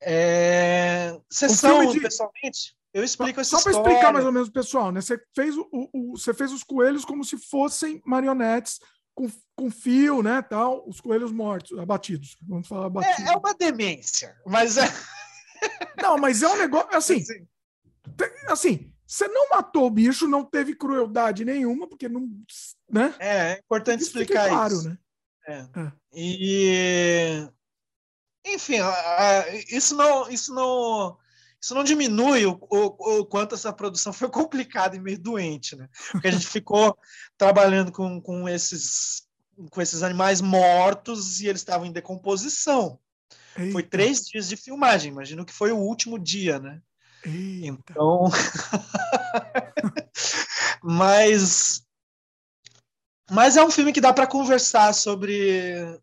É... 0.00 1.18
Sessão, 1.30 1.90
de... 1.90 2.00
pessoalmente, 2.00 2.76
eu 2.92 3.04
explico 3.04 3.40
essa 3.40 3.58
Só 3.58 3.62
para 3.62 3.72
explicar 3.72 4.12
mais 4.12 4.24
ou 4.24 4.32
menos, 4.32 4.48
pessoal, 4.48 4.90
né? 4.90 5.00
Você 5.00 5.20
fez, 5.34 5.56
o, 5.56 5.68
o, 5.72 6.16
você 6.16 6.32
fez 6.32 6.52
os 6.52 6.62
coelhos 6.62 7.04
como 7.04 7.24
se 7.24 7.36
fossem 7.36 8.02
marionetes 8.04 8.80
com, 9.14 9.28
com 9.56 9.70
fio, 9.70 10.22
né? 10.22 10.40
Tal, 10.42 10.88
os 10.88 11.00
coelhos 11.00 11.32
mortos, 11.32 11.78
abatidos. 11.78 12.36
Vamos 12.42 12.66
falar 12.66 12.86
abatidos. 12.86 13.28
É, 13.28 13.32
é 13.32 13.36
uma 13.36 13.54
demência, 13.54 14.36
mas 14.46 14.76
é. 14.76 14.84
Não, 16.00 16.16
mas 16.16 16.42
é 16.42 16.48
um 16.48 16.56
negócio 16.56 16.96
assim. 16.96 17.24
Assim, 18.46 18.92
você 19.06 19.26
não 19.26 19.50
matou 19.50 19.86
o 19.86 19.90
bicho, 19.90 20.28
não 20.28 20.44
teve 20.44 20.74
crueldade 20.74 21.44
nenhuma, 21.44 21.88
porque 21.88 22.08
não. 22.08 22.28
Né? 22.90 23.14
É, 23.18 23.52
é 23.52 23.58
importante 23.58 24.00
isso 24.00 24.10
explicar 24.10 24.48
claro, 24.48 24.74
isso. 24.74 24.88
Né? 24.88 24.98
É. 25.46 25.54
é. 25.54 25.92
E 26.14 27.48
enfim, 28.46 28.76
isso 29.68 29.96
não, 29.96 30.28
isso 30.30 30.54
não, 30.54 31.18
isso 31.60 31.74
não 31.74 31.82
diminui 31.82 32.46
o, 32.46 32.58
o, 32.70 33.18
o, 33.20 33.26
quanto 33.26 33.54
essa 33.54 33.72
produção 33.72 34.12
foi 34.12 34.28
complicada 34.28 34.96
e 34.96 35.00
meio 35.00 35.18
doente, 35.18 35.74
né? 35.74 35.88
Porque 36.12 36.28
a 36.28 36.30
gente 36.30 36.46
ficou 36.46 36.96
trabalhando 37.36 37.90
com, 37.90 38.20
com 38.20 38.48
esses 38.48 39.26
com 39.70 39.82
esses 39.82 40.04
animais 40.04 40.40
mortos 40.40 41.40
e 41.40 41.48
eles 41.48 41.60
estavam 41.60 41.84
em 41.84 41.92
decomposição. 41.92 42.98
Eita. 43.56 43.72
Foi 43.72 43.82
três 43.82 44.24
dias 44.24 44.48
de 44.48 44.56
filmagem, 44.56 45.10
imagino 45.10 45.44
que 45.44 45.52
foi 45.52 45.72
o 45.72 45.78
último 45.78 46.16
dia, 46.16 46.60
né? 46.60 46.80
Eita. 47.24 47.92
Então, 47.92 48.24
mas 50.80 51.82
mas 53.30 53.56
é 53.56 53.64
um 53.64 53.70
filme 53.70 53.92
que 53.92 54.00
dá 54.00 54.12
para 54.12 54.26
conversar 54.26 54.94
sobre 54.94 56.00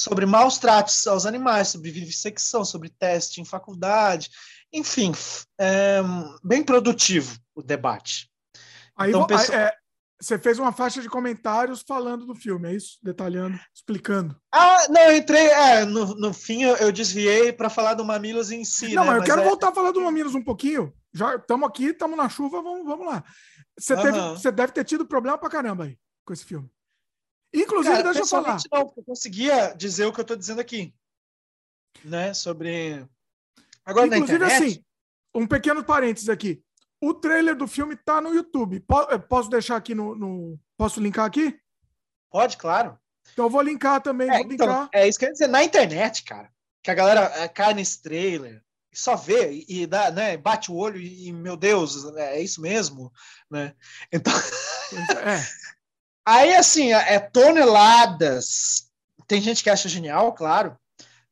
sobre 0.00 0.24
maus 0.24 0.56
tratos 0.56 1.06
aos 1.06 1.26
animais, 1.26 1.68
sobre 1.68 1.90
vivissecção, 1.90 2.64
sobre 2.64 2.88
teste 2.88 3.38
em 3.38 3.44
faculdade, 3.44 4.30
enfim, 4.72 5.12
é 5.60 6.00
bem 6.42 6.62
produtivo 6.62 7.38
o 7.54 7.62
debate. 7.62 8.30
Aí, 8.96 9.10
então, 9.10 9.26
pessoal... 9.26 9.58
é, 9.58 9.74
você 10.18 10.38
fez 10.38 10.58
uma 10.58 10.72
faixa 10.72 11.02
de 11.02 11.08
comentários 11.08 11.82
falando 11.86 12.24
do 12.24 12.34
filme, 12.34 12.70
é 12.70 12.74
isso? 12.74 12.96
Detalhando, 13.02 13.60
explicando. 13.74 14.34
Ah, 14.50 14.86
não, 14.88 15.02
eu 15.02 15.16
entrei. 15.18 15.48
É, 15.48 15.84
no, 15.84 16.14
no 16.14 16.32
fim 16.32 16.62
eu, 16.62 16.76
eu 16.76 16.90
desviei 16.90 17.52
para 17.52 17.68
falar 17.68 17.92
do 17.92 18.04
Mamilos 18.04 18.50
em 18.50 18.64
si. 18.64 18.94
Não, 18.94 19.04
né? 19.04 19.10
mas 19.10 19.18
eu 19.18 19.24
quero 19.24 19.42
é... 19.42 19.44
voltar 19.44 19.68
a 19.68 19.74
falar 19.74 19.92
do 19.92 20.00
Mamilos 20.00 20.34
um 20.34 20.42
pouquinho. 20.42 20.94
Já 21.12 21.34
estamos 21.34 21.68
aqui, 21.68 21.86
estamos 21.86 22.16
na 22.16 22.28
chuva, 22.28 22.62
vamos, 22.62 22.86
vamos 22.86 23.06
lá. 23.06 23.22
Você, 23.78 23.94
uhum. 23.94 24.02
teve, 24.02 24.18
você 24.18 24.50
deve 24.50 24.72
ter 24.72 24.84
tido 24.84 25.06
problema 25.06 25.36
para 25.36 25.50
caramba 25.50 25.84
aí 25.84 25.98
com 26.24 26.32
esse 26.32 26.44
filme. 26.44 26.70
Inclusive, 27.52 27.96
Cara, 27.96 28.04
deixa 28.04 28.20
eu 28.20 28.26
falar. 28.26 28.58
Não, 28.72 28.92
eu 28.96 29.04
conseguia 29.04 29.72
dizer 29.72 30.06
o 30.06 30.12
que 30.12 30.20
eu 30.20 30.22
estou 30.22 30.36
dizendo 30.36 30.60
aqui. 30.60 30.94
Né? 32.04 32.32
Sobre. 32.32 33.04
Agora, 33.84 34.06
Inclusive, 34.06 34.44
assim, 34.44 34.84
um 35.34 35.46
pequeno 35.46 35.82
parênteses 35.82 36.28
aqui. 36.28 36.62
O 37.00 37.14
trailer 37.14 37.56
do 37.56 37.66
filme 37.66 37.94
está 37.94 38.20
no 38.20 38.34
YouTube. 38.34 38.84
Eh, 39.10 39.18
posso 39.18 39.48
deixar 39.48 39.76
aqui 39.76 39.94
no, 39.94 40.14
no, 40.14 40.60
Posso 40.76 41.00
linkar 41.00 41.26
aqui? 41.26 41.58
Pode, 42.30 42.56
claro. 42.56 42.98
Então 43.32 43.46
eu 43.46 43.50
vou 43.50 43.62
linkar 43.62 44.00
também. 44.00 44.30
É, 44.30 44.42
vou 44.42 44.52
então, 44.52 44.66
linkar. 44.66 44.88
é 44.92 45.08
isso 45.08 45.18
que 45.18 45.24
eu 45.24 45.28
ia 45.28 45.32
dizer. 45.32 45.46
Na 45.46 45.64
internet, 45.64 46.22
cara, 46.24 46.50
que 46.82 46.90
a 46.90 46.94
galera 46.94 47.20
é, 47.36 47.48
cai 47.48 47.74
nesse 47.74 48.00
trailer, 48.02 48.62
só 48.92 49.16
vê 49.16 49.52
e, 49.52 49.82
e 49.82 49.86
dá, 49.86 50.10
né, 50.10 50.36
bate 50.36 50.70
o 50.70 50.74
olho 50.74 51.00
e, 51.00 51.32
meu 51.32 51.56
Deus, 51.56 52.04
é 52.16 52.40
isso 52.40 52.60
mesmo, 52.60 53.12
né? 53.50 53.74
Então. 54.12 54.32
É. 54.32 55.40
Aí, 56.26 56.54
assim, 56.54 56.92
é, 56.92 57.14
é 57.14 57.18
toneladas. 57.18 58.88
Tem 59.26 59.40
gente 59.40 59.62
que 59.62 59.70
acha 59.70 59.88
genial, 59.88 60.32
claro, 60.32 60.76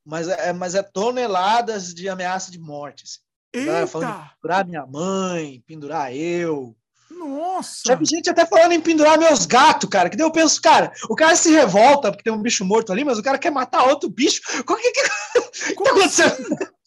mas 0.05 0.28
é, 0.28 0.52
mas 0.52 0.75
é 0.75 0.83
toneladas 0.83 1.92
de 1.92 2.08
ameaça 2.08 2.50
de 2.50 2.58
morte. 2.58 3.05
Assim. 3.05 3.18
Eita! 3.52 3.86
Falando 3.86 4.10
em 4.10 4.28
pendurar 4.34 4.67
minha 4.67 4.86
mãe, 4.86 5.62
pendurar 5.67 6.15
eu. 6.15 6.76
Nossa! 7.10 7.83
Já 7.86 7.94
vi 7.94 8.05
gente 8.05 8.31
até 8.31 8.47
falando 8.47 8.73
em 8.73 8.81
pendurar 8.81 9.18
meus 9.18 9.47
gatos, 9.47 9.89
cara. 9.89 10.08
Que 10.08 10.17
daí 10.17 10.26
eu 10.26 10.31
penso, 10.31 10.60
cara, 10.60 10.92
o 11.08 11.17
cara 11.17 11.34
se 11.34 11.50
revolta 11.50 12.10
porque 12.10 12.23
tem 12.23 12.33
um 12.33 12.42
bicho 12.42 12.65
morto 12.65 12.92
ali, 12.92 13.05
mas 13.05 13.18
o 13.18 13.23
cara 13.23 13.39
quer 13.39 13.50
matar 13.50 13.84
outro 13.84 14.08
bicho. 14.08 14.41
O 14.68 14.76
que, 14.76 14.92
que, 14.92 15.02
que 15.02 15.08
tá 15.08 15.73
acontecendo? 15.73 16.33
Assim? 16.33 16.78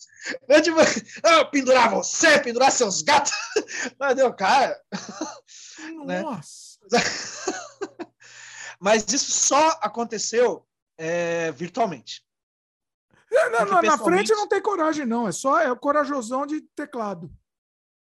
Eu, 0.47 0.61
tipo, 0.61 0.77
pendurar 1.51 1.89
você, 1.89 2.39
pendurar 2.39 2.71
seus 2.71 3.01
gatos. 3.01 3.33
Mas 3.99 4.15
deu, 4.15 4.33
cara. 4.33 4.80
Né? 6.05 6.21
Nossa! 6.21 6.38
Né? 6.38 6.60
Mas 8.79 9.05
isso 9.11 9.31
só 9.31 9.69
aconteceu 9.81 10.65
é, 10.97 11.51
virtualmente. 11.51 12.23
É, 13.31 13.49
na, 13.49 13.65
na, 13.65 13.81
na, 13.81 13.97
frente 13.97 14.31
não 14.31 14.47
tem 14.47 14.61
coragem, 14.61 15.05
não. 15.05 15.27
É 15.27 15.31
só 15.31 15.59
é 15.59 15.73
corajosão 15.75 16.45
de 16.45 16.61
teclado. 16.75 17.31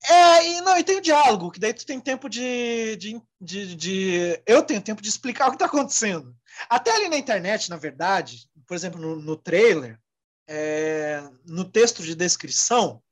É, 0.09 0.49
e 0.49 0.61
não, 0.63 0.79
e 0.79 0.85
tem 0.85 0.97
o 0.97 1.03
diálogo, 1.03 1.51
que 1.51 1.61
daí 1.61 1.75
tu 1.75 1.85
tem 1.85 2.01
tempo 2.01 2.29
de, 2.29 2.97
de, 2.97 3.23
de, 3.39 3.77
de 3.77 4.43
Eu 4.47 4.63
tenho 4.63 4.81
tempo 4.81 5.03
de 5.03 5.09
explicar 5.09 5.47
o 5.49 5.51
que 5.51 5.57
está 5.57 5.67
acontecendo. 5.67 6.35
Até 6.69 6.91
ali 6.93 7.09
na 7.09 7.19
internet, 7.19 7.69
na 7.69 7.77
verdade, 7.77 8.49
por 8.67 8.75
exemplo, 8.75 9.01
no, 9.01 9.17
no 9.17 9.37
trailer, 9.37 10.01
é, 10.49 11.23
no 11.45 11.65
texto 11.65 12.03
de 12.03 12.15
descrição, 12.15 13.03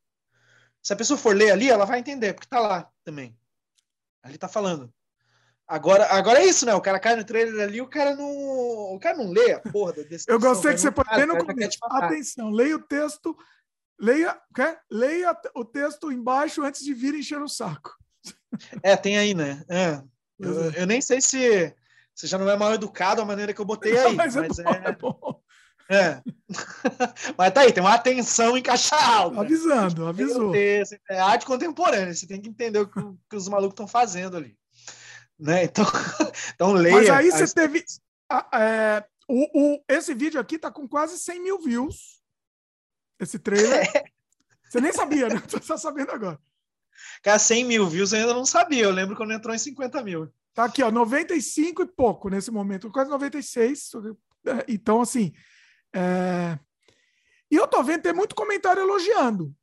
se 0.83 0.93
a 0.93 0.97
pessoa 0.97 1.19
for 1.19 1.37
ler 1.37 1.53
ali, 1.53 1.69
ela 1.69 1.85
vai 1.85 1.99
entender, 1.99 2.33
porque 2.33 2.47
está 2.47 2.59
lá 2.59 2.91
também. 3.05 3.39
Ali 4.23 4.37
está 4.37 4.49
falando. 4.49 4.93
Agora, 5.69 6.07
agora 6.07 6.41
é 6.41 6.47
isso, 6.47 6.65
né? 6.65 6.75
O 6.75 6.81
cara 6.81 6.99
cai 6.99 7.15
no 7.15 7.25
trailer 7.25 7.63
ali, 7.63 7.79
o 7.79 7.87
cara 7.87 8.17
não, 8.17 8.27
o 8.27 8.99
cara 8.99 9.19
não 9.19 9.31
lê 9.31 9.53
a 9.53 9.61
porra 9.61 9.93
da 9.93 10.03
descrição. 10.03 10.35
Eu 10.35 10.41
gostei 10.41 10.73
que 10.73 10.81
você 10.81 10.91
pode 10.91 11.15
ler 11.15 11.27
no 11.27 11.45
começo. 11.45 11.79
Atenção, 11.83 12.51
leia 12.51 12.77
o 12.77 12.83
texto, 12.83 13.37
leia, 14.01 14.35
quer? 14.55 14.81
leia 14.91 15.37
o 15.55 15.67
texto 15.67 16.11
embaixo 16.11 16.63
antes 16.63 16.83
de 16.83 16.95
vir 16.95 17.15
encher 17.15 17.43
o 17.43 17.49
saco. 17.49 17.95
É, 18.83 18.97
tem 18.97 19.19
aí, 19.19 19.35
né? 19.35 19.63
É. 19.69 20.03
Eu, 20.39 20.71
é. 20.71 20.83
eu, 20.83 20.87
nem 20.87 21.03
sei 21.03 21.21
se 21.21 21.75
você 22.15 22.27
já 22.27 22.39
não 22.39 22.49
é 22.49 22.57
mal 22.57 22.73
educado 22.73 23.21
a 23.21 23.27
maneira 23.27 23.53
que 23.53 23.61
eu 23.61 23.67
botei 23.67 23.97
aí, 23.97 24.05
não, 24.05 24.15
mas, 24.15 24.37
é 24.37 24.49
mas 24.49 24.59
é, 24.59 24.63
bom, 24.63 24.71
é... 24.71 24.89
é 24.89 24.93
bom. 24.93 25.43
É. 25.91 26.23
Mas 27.39 27.53
tá 27.55 27.63
aí, 27.63 27.73
tem 27.73 27.83
uma 27.83 27.95
atenção 27.95 28.59
em 28.59 28.63
caixa 28.63 28.95
alta. 28.95 29.41
Avisando, 29.41 30.07
avisou. 30.07 30.55
É 30.55 31.19
arte 31.19 31.47
contemporânea, 31.47 32.13
você 32.13 32.27
tem 32.27 32.43
que 32.43 32.51
entender 32.51 32.79
o 32.79 32.87
que, 32.87 33.01
que 33.31 33.37
os 33.37 33.49
malucos 33.49 33.73
estão 33.73 33.89
fazendo 33.89 34.37
ali. 34.37 34.55
Né? 35.39 35.65
Então, 35.65 35.85
então 36.55 36.73
leia. 36.73 36.97
Mas 36.97 37.11
aí 37.11 37.31
você 37.31 37.55
teve. 37.55 37.85
É, 38.53 39.05
o, 39.29 39.75
o, 39.75 39.85
esse 39.89 40.15
vídeo 40.15 40.41
aqui 40.41 40.59
tá 40.59 40.71
com 40.71 40.89
quase 40.89 41.19
100 41.19 41.43
mil 41.43 41.59
views. 41.61 42.21
esse 43.21 43.39
trailer. 43.39 43.87
Você 44.69 44.83
nem 44.83 44.93
sabia, 44.93 45.29
né? 45.29 45.43
Você 45.49 45.61
tá 45.61 45.79
sabendo 45.79 46.13
agora. 46.13 46.39
Cara, 47.23 47.39
100 47.39 47.65
mil 47.65 47.89
views 47.89 48.13
eu 48.13 48.21
ainda 48.21 48.35
não 48.35 48.45
sabia. 48.45 48.85
Eu 48.85 48.91
lembro 48.91 49.17
quando 49.17 49.33
entrou 49.33 49.55
em 49.55 49.59
50 49.59 50.03
mil. 50.03 50.31
Tá 50.53 50.65
aqui, 50.65 50.83
ó, 50.83 50.91
95 50.91 51.83
e 51.83 51.87
pouco 51.87 52.29
nesse 52.29 52.51
momento, 52.51 52.91
quase 52.91 53.09
96. 53.11 53.93
É, 54.45 54.65
então, 54.69 55.01
assim. 55.01 55.33
É... 55.95 56.59
E 57.51 57.57
eu 57.57 57.67
tô 57.67 57.83
vendo, 57.83 58.03
tem 58.03 58.13
muito 58.13 58.35
comentário 58.35 58.83
elogiando. 58.83 59.55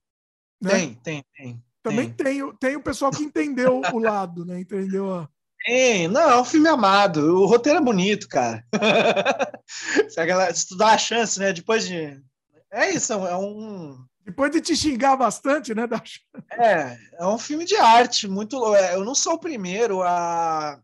Né? 0.60 0.72
Tem, 0.72 0.96
tem, 0.96 1.26
tem. 1.36 1.64
Também 1.84 2.12
tem. 2.12 2.40
tem, 2.40 2.56
tem 2.56 2.76
o 2.76 2.82
pessoal 2.82 3.12
que 3.12 3.24
entendeu 3.24 3.80
o 3.94 4.00
lado, 4.00 4.44
né? 4.44 4.60
Entendeu? 4.60 5.28
Tem, 5.66 6.08
não, 6.08 6.30
é 6.30 6.40
um 6.40 6.46
filme 6.46 6.70
amado. 6.70 7.42
O 7.42 7.48
roteiro 7.48 7.80
é 7.80 7.82
bonito, 7.82 8.28
cara. 8.28 8.64
se, 10.08 10.20
a 10.20 10.26
galera, 10.26 10.54
se 10.54 10.68
tu 10.68 10.78
dá 10.78 10.90
a 10.90 10.98
chance, 10.98 11.40
né? 11.40 11.52
Depois 11.52 11.88
de. 11.88 12.22
É 12.72 12.92
isso, 12.92 13.14
é 13.14 13.36
um. 13.36 14.06
Depois 14.24 14.52
de 14.52 14.62
te 14.62 14.76
xingar 14.76 15.16
bastante, 15.18 15.74
né? 15.74 15.88
Da... 15.88 16.02
É, 16.52 16.98
é 17.14 17.26
um 17.26 17.40
filme 17.40 17.66
de 17.66 17.76
arte, 17.76 18.28
muito. 18.28 18.76
É, 18.76 18.94
eu 18.94 19.04
não 19.04 19.16
sou 19.16 19.34
o 19.34 19.40
primeiro 19.40 20.04
a, 20.04 20.80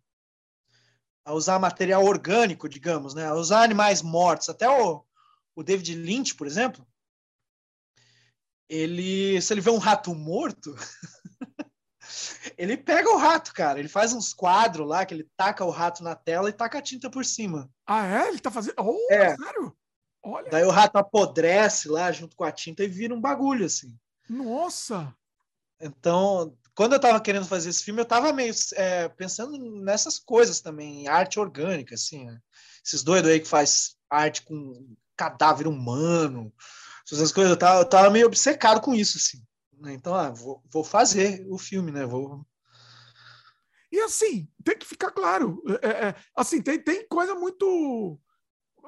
a 1.26 1.34
usar 1.34 1.60
material 1.60 2.04
orgânico, 2.04 2.68
digamos, 2.68 3.14
né? 3.14 3.28
A 3.28 3.36
usar 3.36 3.62
animais 3.62 4.02
mortos. 4.02 4.50
Até 4.50 4.68
o, 4.68 5.06
o 5.56 5.62
David 5.62 5.94
Lynch, 5.94 6.34
por 6.34 6.48
exemplo, 6.48 6.84
ele, 8.68 9.40
se 9.42 9.54
ele 9.54 9.62
vê 9.62 9.70
um 9.70 9.78
rato 9.78 10.16
morto, 10.16 10.76
ele 12.58 12.78
pega 12.78 13.10
o 13.10 13.18
rato, 13.18 13.54
cara. 13.54 13.80
Ele 13.80 13.90
faz 13.90 14.14
uns 14.14 14.34
quadros 14.34 14.88
lá 14.88 15.06
que 15.06 15.14
ele 15.14 15.30
taca 15.38 15.64
o 15.64 15.70
rato 15.70 16.04
na 16.04 16.16
tela 16.16 16.50
e 16.50 16.54
taca 16.54 16.78
a 16.78 16.82
tinta 16.82 17.10
por 17.10 17.26
cima. 17.26 17.70
Ah, 17.86 18.06
é? 18.06 18.28
Ele 18.30 18.40
tá 18.40 18.52
fazendo. 18.52 18.76
Oh, 18.80 19.08
é. 19.12 19.36
sério? 19.36 19.76
Olha. 20.24 20.50
Daí 20.50 20.64
o 20.64 20.70
rato 20.70 20.98
apodrece 20.98 21.88
lá 21.88 22.12
junto 22.12 22.36
com 22.36 22.44
a 22.44 22.52
tinta 22.52 22.84
e 22.84 22.88
vira 22.88 23.14
um 23.14 23.22
bagulho, 23.22 23.66
assim. 23.66 23.98
Nossa! 24.30 25.14
Então, 25.80 26.56
quando 26.76 26.94
eu 26.94 27.00
tava 27.00 27.20
querendo 27.20 27.46
fazer 27.46 27.70
esse 27.70 27.84
filme, 27.84 28.02
eu 28.02 28.06
tava 28.06 28.32
meio 28.32 28.54
é, 28.76 29.10
pensando 29.10 29.58
nessas 29.82 30.20
coisas 30.20 30.62
também, 30.62 31.08
arte 31.08 31.40
orgânica, 31.40 31.96
assim, 31.96 32.26
né? 32.26 32.40
Esses 32.86 33.04
doidos 33.04 33.32
aí 33.32 33.40
que 33.40 33.48
faz 33.48 33.96
arte 34.10 34.44
com 34.44 34.96
cadáver 35.18 35.68
humano, 35.68 36.54
essas 37.12 37.32
coisas, 37.32 37.52
eu 37.52 37.58
tava, 37.58 37.80
eu 37.82 37.86
tava 37.86 38.10
meio 38.10 38.28
obcecado 38.28 38.80
com 38.80 38.94
isso, 38.94 39.18
assim. 39.18 39.44
Né? 39.82 39.94
Então, 39.94 40.14
ah, 40.14 40.30
vou, 40.30 40.62
vou 40.72 40.84
fazer 40.84 41.46
o 41.50 41.58
filme, 41.58 41.92
né? 41.92 42.06
Vou. 42.06 42.46
E 43.92 44.00
assim, 44.00 44.48
tem 44.64 44.78
que 44.78 44.86
ficar 44.86 45.12
claro. 45.12 45.62
É, 45.82 45.88
é, 45.88 45.92
é, 46.08 46.16
assim, 46.36 46.62
tem, 46.62 46.80
tem 46.80 47.08
coisa 47.08 47.36
muito. 47.36 48.18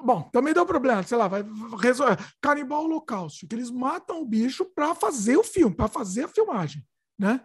Bom, 0.02 0.22
também 0.32 0.54
deu 0.54 0.66
problema, 0.66 1.02
sei 1.02 1.16
lá, 1.16 1.28
vai 1.28 1.44
resolver. 1.80 2.18
Canibal 2.40 2.84
Holocausto, 2.84 3.46
que 3.46 3.54
eles 3.54 3.70
matam 3.70 4.22
o 4.22 4.26
bicho 4.26 4.64
para 4.64 4.94
fazer 4.94 5.36
o 5.36 5.44
filme, 5.44 5.74
para 5.74 5.88
fazer 5.88 6.24
a 6.24 6.28
filmagem, 6.28 6.84
né? 7.18 7.40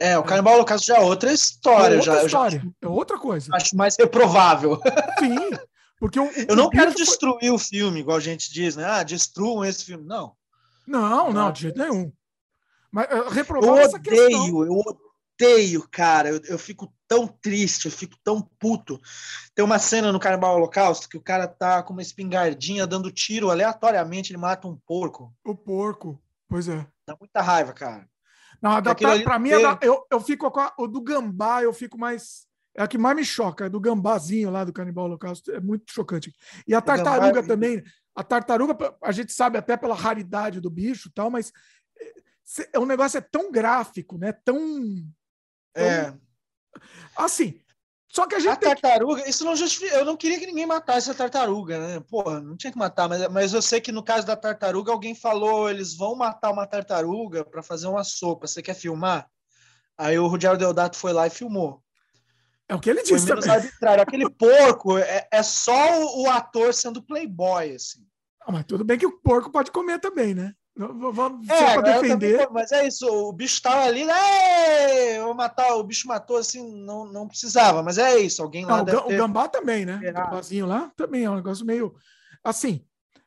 É, 0.00 0.16
o 0.16 0.22
Canibal 0.22 0.54
Holocausto 0.54 0.86
já 0.86 0.98
é 0.98 1.00
outra 1.00 1.32
história. 1.32 1.94
É 1.94 1.98
outra 1.98 2.14
já, 2.14 2.24
história, 2.24 2.60
já... 2.60 2.88
é 2.88 2.88
outra 2.88 3.18
coisa. 3.18 3.50
Acho 3.52 3.76
mais 3.76 3.96
reprovável. 3.98 4.80
Sim, 5.18 5.50
porque 5.98 6.20
o, 6.20 6.30
eu 6.48 6.54
não 6.54 6.70
quero 6.70 6.94
destruir 6.94 7.40
foi... 7.40 7.50
o 7.50 7.58
filme, 7.58 8.00
igual 8.00 8.16
a 8.16 8.20
gente 8.20 8.52
diz, 8.52 8.76
né? 8.76 8.84
Ah, 8.84 9.02
destruam 9.02 9.64
esse 9.64 9.84
filme. 9.84 10.04
Não. 10.04 10.36
Não, 10.86 11.32
não, 11.32 11.52
de 11.52 11.62
jeito 11.62 11.78
nenhum. 11.78 12.12
Mas 12.90 13.06
uh, 13.06 13.28
reprovar 13.28 13.70
eu 13.70 13.76
essa 13.78 13.96
odeio, 13.96 14.28
questão. 14.28 14.64
Eu 14.64 14.82
odeio, 15.40 15.88
cara. 15.90 16.28
Eu, 16.30 16.40
eu 16.44 16.58
fico 16.58 16.92
tão 17.06 17.26
triste, 17.26 17.86
eu 17.86 17.92
fico 17.92 18.16
tão 18.22 18.42
puto. 18.58 19.00
Tem 19.54 19.64
uma 19.64 19.78
cena 19.78 20.12
no 20.12 20.20
Carnaval 20.20 20.56
Holocausto 20.56 21.08
que 21.08 21.16
o 21.16 21.22
cara 21.22 21.46
tá 21.46 21.82
com 21.82 21.92
uma 21.92 22.02
espingardinha 22.02 22.86
dando 22.86 23.10
tiro 23.10 23.50
aleatoriamente, 23.50 24.32
ele 24.32 24.38
mata 24.38 24.68
um 24.68 24.76
porco. 24.86 25.34
O 25.44 25.54
porco, 25.54 26.20
pois 26.48 26.68
é. 26.68 26.86
Dá 27.06 27.16
muita 27.18 27.40
raiva, 27.40 27.72
cara. 27.72 28.08
Não, 28.60 28.82
da, 28.82 28.94
pra, 28.94 29.18
pra 29.20 29.38
mim, 29.38 29.50
é 29.50 29.60
da, 29.60 29.78
eu, 29.80 30.04
eu 30.10 30.20
fico 30.20 30.50
com 30.50 30.60
a, 30.60 30.72
o 30.76 30.88
do 30.88 31.00
gambá, 31.00 31.62
eu 31.62 31.72
fico 31.72 31.96
mais 31.96 32.48
é 32.78 32.82
a 32.82 32.86
que 32.86 32.96
mais 32.96 33.16
me 33.16 33.24
choca, 33.24 33.66
é 33.66 33.68
do 33.68 33.80
gambazinho 33.80 34.50
lá 34.52 34.62
do 34.62 34.72
Canibal 34.72 35.06
Holocausto. 35.06 35.50
É 35.50 35.58
muito 35.58 35.92
chocante. 35.92 36.32
E 36.64 36.72
a 36.72 36.80
tartaruga 36.80 37.42
também. 37.42 37.82
A 38.14 38.22
tartaruga, 38.22 38.76
a 39.02 39.10
gente 39.10 39.32
sabe 39.32 39.58
até 39.58 39.76
pela 39.76 39.96
raridade 39.96 40.60
do 40.60 40.70
bicho 40.70 41.10
tal, 41.12 41.28
mas 41.28 41.52
é, 42.72 42.78
um 42.78 42.86
negócio 42.86 43.18
é 43.18 43.20
tão 43.20 43.50
gráfico, 43.50 44.16
né? 44.18 44.32
Tão. 44.32 44.56
tão 45.74 45.84
é. 45.84 46.14
Assim. 47.16 47.60
Só 48.10 48.26
que 48.26 48.34
a 48.34 48.38
gente. 48.38 48.50
A 48.50 48.56
tartaruga, 48.56 49.22
que... 49.22 49.30
isso 49.30 49.44
não 49.44 49.54
justifica. 49.54 49.94
Eu 49.94 50.04
não 50.04 50.16
queria 50.16 50.38
que 50.38 50.46
ninguém 50.46 50.66
matasse 50.66 51.10
a 51.10 51.14
tartaruga, 51.14 51.78
né? 51.78 52.00
Porra, 52.08 52.40
não 52.40 52.56
tinha 52.56 52.72
que 52.72 52.78
matar, 52.78 53.08
mas, 53.08 53.28
mas 53.28 53.52
eu 53.52 53.60
sei 53.60 53.80
que 53.80 53.92
no 53.92 54.02
caso 54.02 54.26
da 54.26 54.36
tartaruga, 54.36 54.90
alguém 54.90 55.14
falou: 55.14 55.68
eles 55.68 55.94
vão 55.94 56.14
matar 56.14 56.50
uma 56.50 56.66
tartaruga 56.66 57.44
para 57.44 57.62
fazer 57.62 57.86
uma 57.86 58.04
sopa. 58.04 58.46
Você 58.46 58.62
quer 58.62 58.74
filmar? 58.74 59.28
Aí 59.96 60.18
o 60.18 60.26
Rogério 60.26 60.58
Deodato 60.58 60.96
foi 60.96 61.12
lá 61.12 61.26
e 61.26 61.30
filmou. 61.30 61.82
É 62.68 62.74
o 62.74 62.80
que 62.80 62.90
ele 62.90 63.02
disse 63.02 63.26
também. 63.26 63.50
Arbitrário. 63.50 64.02
Aquele 64.02 64.30
porco 64.30 64.98
é, 64.98 65.26
é 65.30 65.42
só 65.42 66.00
o, 66.00 66.22
o, 66.22 66.30
ator 66.30 66.72
sendo 66.72 67.02
playboy, 67.02 67.74
assim. 67.74 68.06
Ah, 68.42 68.52
mas 68.52 68.64
tudo 68.64 68.84
bem 68.84 68.98
que 68.98 69.06
o 69.06 69.18
porco 69.20 69.50
pode 69.50 69.70
comer 69.70 69.98
também, 69.98 70.34
né? 70.34 70.54
Vamos 70.78 71.48
é, 71.48 71.82
defender. 71.82 72.38
Também, 72.38 72.52
mas 72.52 72.70
é 72.70 72.86
isso, 72.86 73.06
o 73.06 73.32
bicho 73.32 73.60
tava 73.60 73.82
ali, 73.82 74.04
né? 74.04 75.20
Vou 75.20 75.34
matar, 75.34 75.74
o 75.74 75.82
bicho 75.82 76.06
matou 76.06 76.36
assim, 76.36 76.84
não, 76.84 77.04
não 77.04 77.26
precisava, 77.26 77.82
mas 77.82 77.98
é 77.98 78.16
isso, 78.18 78.40
alguém 78.40 78.64
lá. 78.64 78.84
Não, 78.84 79.06
o, 79.06 79.08
gambá 79.08 79.48
também, 79.48 79.84
né? 79.84 79.96
O 79.96 80.12
gambazinho 80.12 80.66
lá 80.66 80.92
também 80.96 81.24
é 81.24 81.30
um 81.30 81.34
negócio 81.34 81.66
meio 81.66 81.96
assim. 82.44 82.84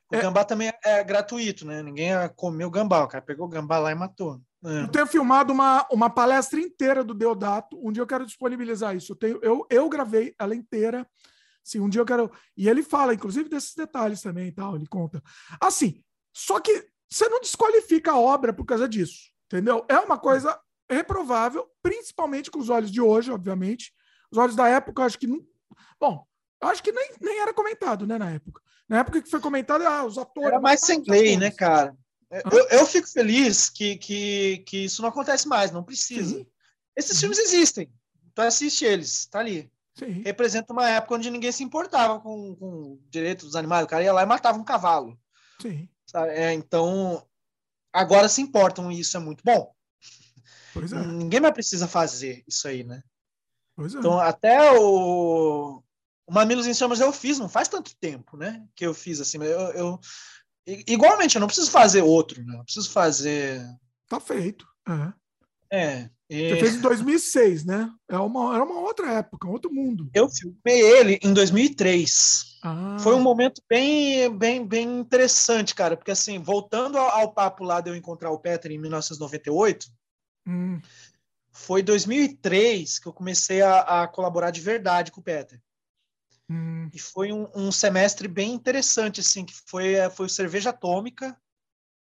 O 0.10 0.16
é... 0.16 0.22
gambá 0.22 0.46
também 0.46 0.70
é, 0.70 0.80
é 0.86 1.04
gratuito, 1.04 1.66
né? 1.66 1.84
Ninguém 1.84 2.12
comeu 2.38 2.70
o 2.70 2.72
gambá, 2.72 3.04
o 3.04 3.08
cara 3.08 3.24
pegou 3.24 3.48
o 3.48 3.50
gambá 3.50 3.80
lá 3.80 3.92
e 3.92 3.96
matou. 3.96 4.42
É. 4.64 4.84
Eu 4.84 4.88
tenho 4.88 5.08
filmado 5.08 5.52
uma, 5.52 5.86
uma 5.92 6.10
palestra 6.10 6.60
inteira 6.60 7.04
do 7.04 7.14
Deodato. 7.14 7.78
Um 7.86 7.92
dia 7.92 8.02
eu 8.02 8.08
quero 8.08 8.26
disponibilizar 8.26 8.96
isso. 8.96 9.12
Eu, 9.12 9.16
tenho, 9.16 9.40
eu, 9.42 9.66
eu 9.70 9.90
gravei 9.90 10.36
ela 10.40 10.56
inteira. 10.56 11.06
Sim, 11.64 11.80
um 11.80 11.90
dia 11.90 12.02
eu 12.02 12.06
quero. 12.06 12.32
E 12.56 12.70
ele 12.70 12.84
fala, 12.84 13.14
inclusive, 13.14 13.50
desses 13.50 13.74
detalhes 13.76 14.22
também 14.22 14.48
e 14.48 14.52
tal. 14.52 14.76
Ele 14.76 14.86
conta. 14.86 15.22
Assim, 15.60 16.02
só 16.34 16.60
que 16.60 16.91
você 17.12 17.28
não 17.28 17.42
desqualifica 17.42 18.12
a 18.12 18.20
obra 18.20 18.54
por 18.54 18.66
causa 18.66 18.88
disso. 18.88 19.32
Entendeu? 19.48 19.86
É 19.90 20.00
uma 20.00 20.18
coisa 20.18 20.58
reprovável, 20.90 21.70
principalmente 21.84 22.50
com 22.50 22.60
os 22.60 22.70
olhos 22.70 22.90
de 22.90 23.02
hoje, 23.02 23.32
obviamente. 23.32 23.94
Os 24.32 24.38
olhos 24.38 24.56
da 24.56 24.68
época, 24.70 25.04
acho 25.04 25.20
que 25.20 25.28
não. 25.28 25.46
Bom, 26.00 26.26
acho 26.62 26.82
que 26.82 26.92
nem, 26.92 27.12
nem 27.20 27.40
era 27.40 27.54
comentado, 27.54 28.08
né, 28.08 28.18
na 28.18 28.32
época. 28.32 28.62
Na 28.88 29.00
época 29.00 29.22
que 29.22 29.30
foi 29.30 29.42
comentado, 29.42 29.82
ah, 29.82 30.06
os 30.06 30.18
atores. 30.18 30.50
Era 30.52 30.62
mais 30.62 30.82
sem 30.82 31.04
lei, 31.06 31.36
né, 31.36 31.52
cara? 31.52 31.96
Eu, 32.30 32.80
eu, 32.80 32.86
fico 32.86 33.10
feliz 33.10 33.70
que, 33.70 33.98
que, 33.98 34.60
que 34.60 34.86
isso 34.86 35.02
não 35.02 35.10
acontece 35.10 35.50
mais, 35.50 35.70
não 35.70 35.84
precisa. 35.84 36.38
Sim. 36.38 36.48
Esses 36.96 37.20
filmes 37.20 37.38
existem. 37.38 37.92
Tu 38.34 38.42
assiste 38.42 38.86
eles, 38.86 39.26
tá 39.26 39.40
ali. 39.40 39.70
Sim. 39.98 40.22
Representa 40.24 40.72
uma 40.72 40.90
época 40.90 41.16
onde 41.16 41.30
ninguém 41.30 41.52
se 41.52 41.62
importava 41.62 42.22
com, 42.22 42.56
com 42.56 42.66
o 42.66 43.02
direito 43.10 43.46
dos 43.46 43.56
animais. 43.58 43.84
O 43.84 43.88
cara 43.88 44.04
ia 44.04 44.14
lá 44.14 44.24
e 44.24 44.26
matava 44.26 44.58
um 44.58 44.64
cavalo. 44.64 45.20
Sim. 45.62 45.90
É, 46.14 46.54
então, 46.54 47.26
agora 47.94 48.30
se 48.30 48.42
importam 48.42 48.92
e 48.92 49.00
isso 49.00 49.16
é 49.18 49.20
muito 49.20 49.44
bom. 49.44 49.74
Pois 50.74 50.92
é. 50.92 51.06
Ninguém 51.06 51.40
mais 51.40 51.54
precisa 51.54 51.88
fazer 51.88 52.44
isso 52.48 52.68
aí, 52.68 52.84
né? 52.84 53.04
Pois 53.76 53.94
é. 53.96 54.00
Então, 54.00 54.20
até 54.20 54.72
o, 54.74 55.84
o 56.28 56.34
Mamilos 56.34 56.68
em 56.68 56.74
Chamas 56.74 57.00
eu 57.00 57.12
fiz, 57.12 57.40
não 57.40 57.50
faz 57.50 57.68
tanto 57.68 57.96
tempo, 57.98 58.38
né? 58.38 58.66
Que 58.76 58.86
eu 58.86 58.94
fiz 58.94 59.20
assim. 59.20 59.38
Eu, 59.38 59.72
eu, 59.72 60.00
Igualmente, 60.66 61.36
eu 61.36 61.40
não 61.40 61.48
preciso 61.48 61.72
fazer 61.72 62.02
outro, 62.02 62.44
né? 62.46 62.56
Eu 62.58 62.64
preciso 62.64 62.90
fazer. 62.92 63.62
Tá 64.08 64.20
feito. 64.20 64.66
É. 65.72 65.78
é 65.78 66.02
e... 66.02 66.10
Você 66.32 66.56
fez 66.56 66.76
em 66.76 66.82
2006, 66.82 67.66
né? 67.66 67.92
É 68.08 68.18
uma, 68.18 68.56
era 68.56 68.64
uma 68.64 68.80
outra 68.80 69.12
época, 69.16 69.48
um 69.48 69.52
outro 69.52 69.74
mundo. 69.74 70.10
Eu 70.14 70.30
filmei 70.30 70.82
ele 70.82 71.20
em 71.22 71.34
2003. 71.34 72.58
Ah. 72.64 72.98
Foi 73.02 73.14
um 73.16 73.22
momento 73.22 73.62
bem, 73.68 74.34
bem, 74.38 74.66
bem 74.66 75.00
interessante, 75.00 75.76
cara, 75.76 75.98
porque 75.98 76.12
assim, 76.12 76.40
voltando 76.40 76.98
ao, 76.98 77.10
ao 77.10 77.34
papo 77.34 77.66
lá 77.66 77.82
de 77.82 77.90
eu 77.90 77.96
encontrar 77.98 78.32
o 78.32 78.40
Peter 78.40 78.72
em 78.72 78.78
1998, 78.78 79.92
hum. 80.48 80.80
foi 81.52 81.84
2003 81.84 83.00
que 83.00 83.08
eu 83.08 83.14
comecei 83.14 83.62
a, 83.62 84.04
a 84.04 84.08
colaborar 84.08 84.52
de 84.52 84.62
verdade 84.62 85.12
com 85.12 85.20
o 85.20 85.24
Peter. 85.24 85.62
Hum. 86.50 86.90
E 86.94 87.00
foi 87.00 87.34
um, 87.34 87.46
um, 87.54 87.72
semestre 87.74 88.30
bem 88.30 88.54
interessante, 88.54 89.20
assim, 89.20 89.44
que 89.44 89.54
foi, 89.66 89.96
é, 89.96 90.10
foi 90.10 90.28
o 90.28 90.30
Cerveja 90.30 90.70
Atômica, 90.70 91.38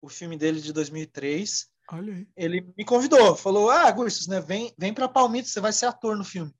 o 0.02 0.08
filme 0.08 0.36
dele 0.36 0.60
de 0.60 0.72
2003. 0.72 1.68
Ele 2.36 2.60
me 2.76 2.84
convidou, 2.84 3.34
falou, 3.34 3.70
ah, 3.70 3.90
Gustos, 3.90 4.26
né, 4.26 4.40
vem, 4.40 4.74
vem 4.76 4.92
para 4.92 5.08
Palmito, 5.08 5.48
você 5.48 5.58
vai 5.58 5.72
ser 5.72 5.86
ator 5.86 6.16
no 6.16 6.24
filme. 6.24 6.54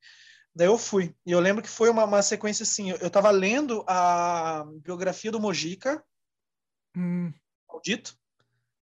Daí 0.55 0.67
eu 0.67 0.79
fui. 0.79 1.15
E 1.27 1.33
eu 1.33 1.39
lembro 1.39 1.63
que 1.63 1.69
foi 1.69 1.91
uma, 1.91 2.05
uma 2.05 2.23
sequência 2.23 2.63
assim, 2.63 2.91
eu, 2.91 3.07
estava 3.07 3.31
lendo 3.31 3.85
a 3.87 4.65
biografia 4.83 5.31
do 5.31 5.39
Mojica, 5.39 6.03
hum. 6.97 7.31
Maldito, 7.69 8.17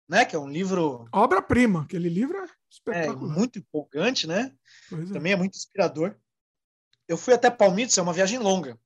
né, 0.07 0.23
que 0.23 0.35
é 0.35 0.39
um 0.39 0.47
livro... 0.47 1.09
Obra-prima, 1.11 1.81
aquele 1.81 2.09
livro 2.09 2.37
é 2.37 2.47
espetacular. 2.69 3.31
É, 3.31 3.37
muito 3.37 3.57
empolgante, 3.57 4.27
né? 4.27 4.55
Pois 4.87 5.09
Também 5.09 5.31
é. 5.31 5.35
é 5.35 5.37
muito 5.37 5.55
inspirador. 5.55 6.15
Eu 7.07 7.17
fui 7.17 7.33
até 7.33 7.49
Palmitos, 7.49 7.97
é 7.97 8.01
uma 8.01 8.13
viagem 8.13 8.37
longa. 8.37 8.79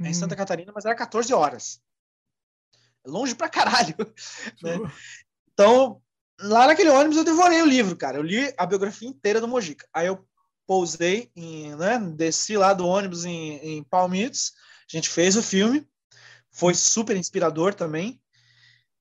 É 0.00 0.08
em 0.08 0.14
Santa 0.14 0.34
hum. 0.34 0.38
Catarina, 0.38 0.72
mas 0.74 0.84
era 0.84 0.94
14 0.94 1.32
horas. 1.32 1.80
longe 3.06 3.34
pra 3.34 3.48
caralho. 3.48 3.94
Né? 4.62 4.76
Então, 5.52 6.02
lá 6.40 6.66
naquele 6.66 6.90
ônibus 6.90 7.16
eu 7.16 7.24
devorei 7.24 7.60
o 7.62 7.66
livro, 7.66 7.96
cara. 7.96 8.18
Eu 8.18 8.22
li 8.22 8.52
a 8.56 8.66
biografia 8.66 9.08
inteira 9.08 9.40
do 9.40 9.48
Mojica. 9.48 9.88
Aí 9.92 10.06
eu 10.06 10.26
pousei, 10.66 11.30
em, 11.34 11.74
né, 11.76 11.98
desci 11.98 12.56
lá 12.56 12.74
do 12.74 12.86
ônibus 12.86 13.24
em, 13.24 13.56
em 13.56 13.82
Palmitos, 13.84 14.52
a 14.90 14.96
gente 14.96 15.08
fez 15.08 15.34
o 15.36 15.42
filme, 15.42 15.88
foi 16.50 16.74
super 16.74 17.16
inspirador 17.16 17.74
também. 17.74 18.20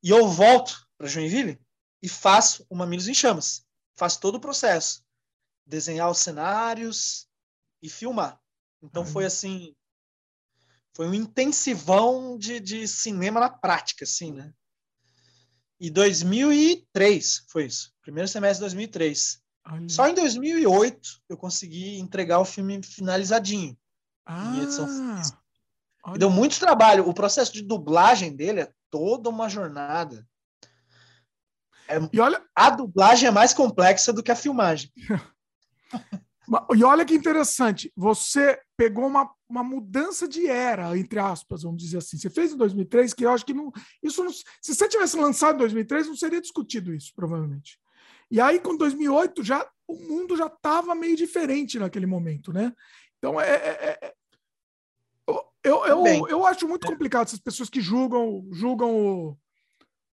E 0.01 0.09
eu 0.09 0.27
volto 0.27 0.87
para 0.97 1.07
Joinville 1.07 1.59
e 2.01 2.07
faço 2.07 2.65
o 2.69 2.75
Mamilos 2.75 3.07
em 3.07 3.13
Chamas. 3.13 3.65
Faço 3.95 4.19
todo 4.19 4.35
o 4.35 4.39
processo. 4.39 5.03
Desenhar 5.65 6.09
os 6.09 6.19
cenários 6.19 7.27
e 7.81 7.89
filmar. 7.89 8.39
Então 8.81 9.05
foi 9.05 9.25
assim, 9.25 9.75
foi 10.95 11.07
um 11.07 11.13
intensivão 11.13 12.37
de, 12.37 12.59
de 12.59 12.87
cinema 12.87 13.39
na 13.39 13.49
prática, 13.49 14.03
assim, 14.03 14.31
né? 14.31 14.53
E 15.79 15.89
2003 15.89 17.45
foi 17.49 17.65
isso. 17.65 17.91
Primeiro 18.01 18.27
semestre 18.27 18.57
de 18.57 18.61
2003. 18.61 19.39
Olha. 19.69 19.89
Só 19.89 20.07
em 20.07 20.13
2008 20.13 21.09
eu 21.29 21.37
consegui 21.37 21.99
entregar 21.99 22.39
o 22.39 22.45
filme 22.45 22.81
finalizadinho. 22.83 23.77
Ah, 24.25 24.55
em 24.55 24.63
edição 24.63 24.87
Deu 26.17 26.29
muito 26.29 26.59
trabalho. 26.59 27.07
O 27.07 27.13
processo 27.13 27.51
de 27.51 27.61
dublagem 27.61 28.35
dele 28.35 28.61
é 28.61 28.71
toda 28.89 29.29
uma 29.29 29.49
jornada. 29.49 30.25
É, 31.87 31.97
e 32.11 32.19
olha, 32.19 32.41
a 32.55 32.69
dublagem 32.69 33.27
é 33.27 33.31
mais 33.31 33.53
complexa 33.53 34.13
do 34.13 34.23
que 34.23 34.31
a 34.31 34.35
filmagem. 34.35 34.91
e 36.75 36.83
olha 36.83 37.05
que 37.05 37.13
interessante, 37.13 37.91
você 37.95 38.59
pegou 38.77 39.07
uma, 39.07 39.29
uma 39.49 39.63
mudança 39.63 40.27
de 40.27 40.47
era, 40.47 40.95
entre 40.95 41.19
aspas, 41.19 41.63
vamos 41.63 41.81
dizer 41.81 41.97
assim. 41.97 42.17
Você 42.17 42.29
fez 42.29 42.53
em 42.53 42.57
2003, 42.57 43.13
que 43.13 43.25
eu 43.25 43.31
acho 43.31 43.43
que 43.43 43.53
não, 43.53 43.71
isso 44.03 44.23
não, 44.23 44.31
se 44.31 44.45
você 44.63 44.87
tivesse 44.87 45.17
lançado 45.17 45.55
em 45.55 45.59
2003, 45.59 46.07
não 46.07 46.15
seria 46.15 46.39
discutido 46.39 46.93
isso, 46.93 47.11
provavelmente. 47.15 47.79
E 48.29 48.39
aí, 48.39 48.59
com 48.59 48.77
2008, 48.77 49.43
já 49.43 49.67
o 49.87 49.95
mundo 49.95 50.37
já 50.37 50.47
estava 50.47 50.93
meio 50.93 51.15
diferente 51.15 51.79
naquele 51.79 52.05
momento, 52.05 52.53
né? 52.53 52.71
Então, 53.17 53.41
é, 53.41 53.49
é, 53.49 53.55
é, 53.55 53.99
é 54.05 54.13
eu, 55.63 55.85
eu, 55.85 56.05
eu, 56.05 56.27
eu, 56.27 56.45
acho 56.45 56.67
muito 56.67 56.87
complicado 56.87 57.27
essas 57.27 57.39
pessoas 57.39 57.69
que 57.69 57.81
julgam, 57.81 58.47
julgam 58.51 58.95
o, 58.95 59.37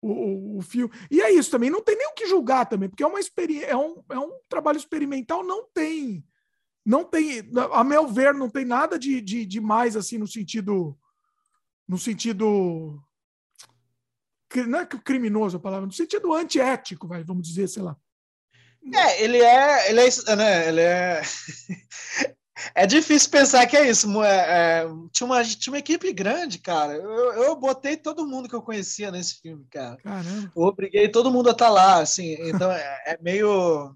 o, 0.01 0.59
o, 0.59 0.63
fio. 0.63 0.91
E 1.11 1.21
é 1.21 1.33
isso 1.33 1.51
também, 1.51 1.71
não 1.71 1.83
tem 1.83 1.97
nem 1.97 2.09
o 2.09 2.15
que 2.15 2.27
julgar 2.27 2.67
também, 2.67 2.89
porque 2.89 3.03
é 3.03 3.07
uma 3.07 3.21
experiência, 3.21 3.67
é 3.67 3.77
um, 3.77 4.03
é 4.11 4.19
um 4.19 4.33
trabalho 4.49 4.79
experimental, 4.79 5.45
não 5.45 5.69
tem. 5.73 6.25
Não 6.85 7.05
tem, 7.05 7.51
a 7.73 7.83
meu 7.83 8.07
ver, 8.07 8.35
não 8.35 8.51
tem 8.51 8.65
nada 8.65 8.99
de, 8.99 9.21
de, 9.21 9.47
de 9.47 9.61
mais 9.61 9.97
assim 9.97 10.19
no 10.19 10.27
sentido. 10.27 10.97
No 11.89 11.99
sentido. 11.99 13.03
Não 14.69 14.81
é 14.81 14.87
criminoso 14.87 15.57
a 15.57 15.61
palavra, 15.61 15.87
no 15.87 15.93
sentido 15.93 16.33
antiético, 16.33 17.09
vai, 17.09 17.25
vamos 17.25 17.47
dizer, 17.49 17.69
sei 17.69 17.83
lá. 17.83 17.97
É, 18.93 19.23
ele 19.23 19.39
é. 19.39 19.91
Ele 19.91 20.01
é, 20.01 20.37
né, 20.37 20.69
ele 20.69 20.81
é 20.81 21.23
É 22.75 22.87
difícil 22.87 23.31
pensar 23.31 23.67
que 23.67 23.77
é 23.77 23.89
isso. 23.89 24.23
É, 24.23 24.83
é, 24.83 24.87
tinha, 25.13 25.27
uma, 25.27 25.45
tinha 25.45 25.73
uma 25.73 25.79
equipe 25.79 26.13
grande, 26.13 26.59
cara. 26.59 26.95
Eu, 26.95 27.33
eu 27.33 27.57
botei 27.57 27.97
todo 27.97 28.27
mundo 28.27 28.49
que 28.49 28.55
eu 28.55 28.63
conhecia 28.63 29.11
nesse 29.11 29.41
filme, 29.41 29.67
cara. 29.71 29.97
Caramba. 29.97 30.53
Eu 30.55 30.63
obriguei 30.63 31.09
todo 31.09 31.33
mundo 31.33 31.49
a 31.49 31.53
estar 31.53 31.67
tá 31.67 31.71
lá, 31.71 31.99
assim. 31.99 32.37
Então 32.49 32.71
é, 32.71 33.03
é, 33.07 33.19
meio. 33.21 33.95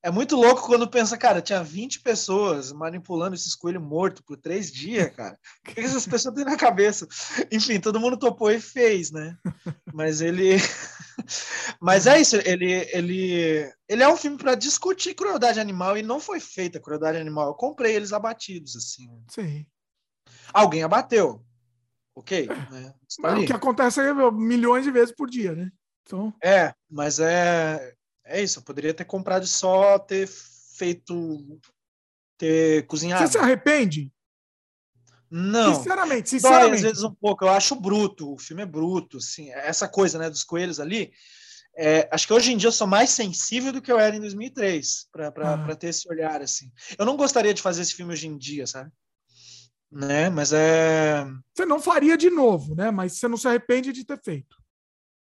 É 0.00 0.10
muito 0.12 0.36
louco 0.36 0.66
quando 0.66 0.88
pensa, 0.88 1.18
cara, 1.18 1.42
tinha 1.42 1.62
20 1.62 2.00
pessoas 2.00 2.70
manipulando 2.72 3.34
esses 3.34 3.54
coelhos 3.54 3.82
mortos 3.82 4.22
por 4.22 4.36
três 4.36 4.70
dias, 4.70 5.12
cara. 5.14 5.36
O 5.66 5.72
que 5.72 5.80
essas 5.80 6.06
pessoas 6.06 6.34
têm 6.36 6.44
na 6.44 6.56
cabeça? 6.56 7.06
Enfim, 7.50 7.80
todo 7.80 7.98
mundo 7.98 8.16
topou 8.16 8.50
e 8.50 8.60
fez, 8.60 9.10
né? 9.10 9.36
Mas 9.92 10.20
ele. 10.20 10.56
Mas 11.80 12.06
é 12.06 12.20
isso, 12.20 12.36
ele, 12.36 12.72
ele, 12.92 13.72
ele 13.88 14.02
é 14.02 14.08
um 14.08 14.16
filme 14.16 14.38
para 14.38 14.54
discutir 14.54 15.14
crueldade 15.14 15.58
animal 15.58 15.98
e 15.98 16.02
não 16.02 16.20
foi 16.20 16.38
feita 16.38 16.80
crueldade 16.80 17.18
animal. 17.18 17.48
Eu 17.48 17.54
comprei 17.54 17.96
eles 17.96 18.12
abatidos, 18.12 18.76
assim. 18.76 19.10
Sim. 19.28 19.66
Alguém 20.52 20.84
abateu. 20.84 21.44
Ok. 22.14 22.48
É. 22.48 22.72
Né? 22.72 22.94
o 23.42 23.46
que 23.46 23.52
acontece 23.52 24.00
é 24.00 24.12
milhões 24.30 24.84
de 24.84 24.92
vezes 24.92 25.14
por 25.14 25.28
dia, 25.28 25.54
né? 25.54 25.70
Então... 26.02 26.32
É, 26.42 26.72
mas 26.88 27.18
é, 27.18 27.94
é 28.28 28.42
isso. 28.42 28.58
Eu 28.58 28.62
poderia 28.62 28.94
ter 28.94 29.04
comprado 29.04 29.46
só 29.46 29.98
ter 29.98 30.28
feito. 30.28 31.60
ter 32.36 32.86
cozinhado. 32.86 33.26
Você 33.26 33.32
se 33.32 33.38
arrepende? 33.38 34.12
Não. 35.30 35.74
Sinceramente, 35.74 36.30
sinceramente. 36.30 36.68
Dói, 36.68 36.76
às 36.76 36.82
vezes 36.82 37.02
um 37.02 37.14
pouco. 37.14 37.44
Eu 37.44 37.50
acho 37.50 37.74
bruto. 37.74 38.32
O 38.32 38.38
filme 38.38 38.62
é 38.62 38.66
bruto, 38.66 39.18
assim. 39.18 39.50
Essa 39.50 39.88
coisa, 39.88 40.18
né, 40.18 40.30
dos 40.30 40.44
coelhos 40.44 40.80
ali. 40.80 41.12
É, 41.80 42.08
acho 42.10 42.26
que 42.26 42.32
hoje 42.32 42.52
em 42.52 42.56
dia 42.56 42.68
eu 42.68 42.72
sou 42.72 42.88
mais 42.88 43.10
sensível 43.10 43.72
do 43.72 43.80
que 43.80 43.92
eu 43.92 44.00
era 44.00 44.16
em 44.16 44.20
2003 44.20 45.06
para 45.12 45.28
ah. 45.28 45.76
ter 45.76 45.88
esse 45.88 46.10
olhar 46.10 46.42
assim. 46.42 46.72
Eu 46.98 47.06
não 47.06 47.16
gostaria 47.16 47.54
de 47.54 47.62
fazer 47.62 47.82
esse 47.82 47.94
filme 47.94 48.12
hoje 48.12 48.26
em 48.26 48.36
dia, 48.36 48.66
sabe? 48.66 48.90
Né? 49.90 50.28
Mas 50.28 50.52
é. 50.52 51.24
Você 51.54 51.64
não 51.64 51.80
faria 51.80 52.16
de 52.16 52.30
novo, 52.30 52.74
né? 52.74 52.90
Mas 52.90 53.18
você 53.18 53.28
não 53.28 53.36
se 53.36 53.46
arrepende 53.46 53.92
de 53.92 54.04
ter 54.04 54.20
feito. 54.20 54.56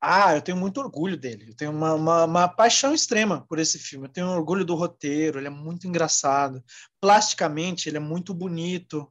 Ah, 0.01 0.35
eu 0.37 0.43
tenho 0.43 0.57
muito 0.57 0.79
orgulho 0.81 1.17
dele. 1.17 1.47
Eu 1.49 1.57
tenho 1.57 1.71
uma, 1.71 1.95
uma, 1.95 2.25
uma, 2.25 2.49
paixão 2.49 2.95
extrema 2.95 3.47
por 3.49 3.59
esse 3.59 3.79
filme. 3.79 4.07
Eu 4.07 4.13
tenho 4.13 4.29
orgulho 4.29 4.65
do 4.65 4.75
roteiro, 4.75 5.39
ele 5.39 5.47
é 5.47 5.51
muito 5.51 5.87
engraçado. 5.87 6.63
Plasticamente, 7.01 7.89
ele 7.89 7.97
é 7.97 8.01
muito 8.01 8.35
bonito. 8.35 9.11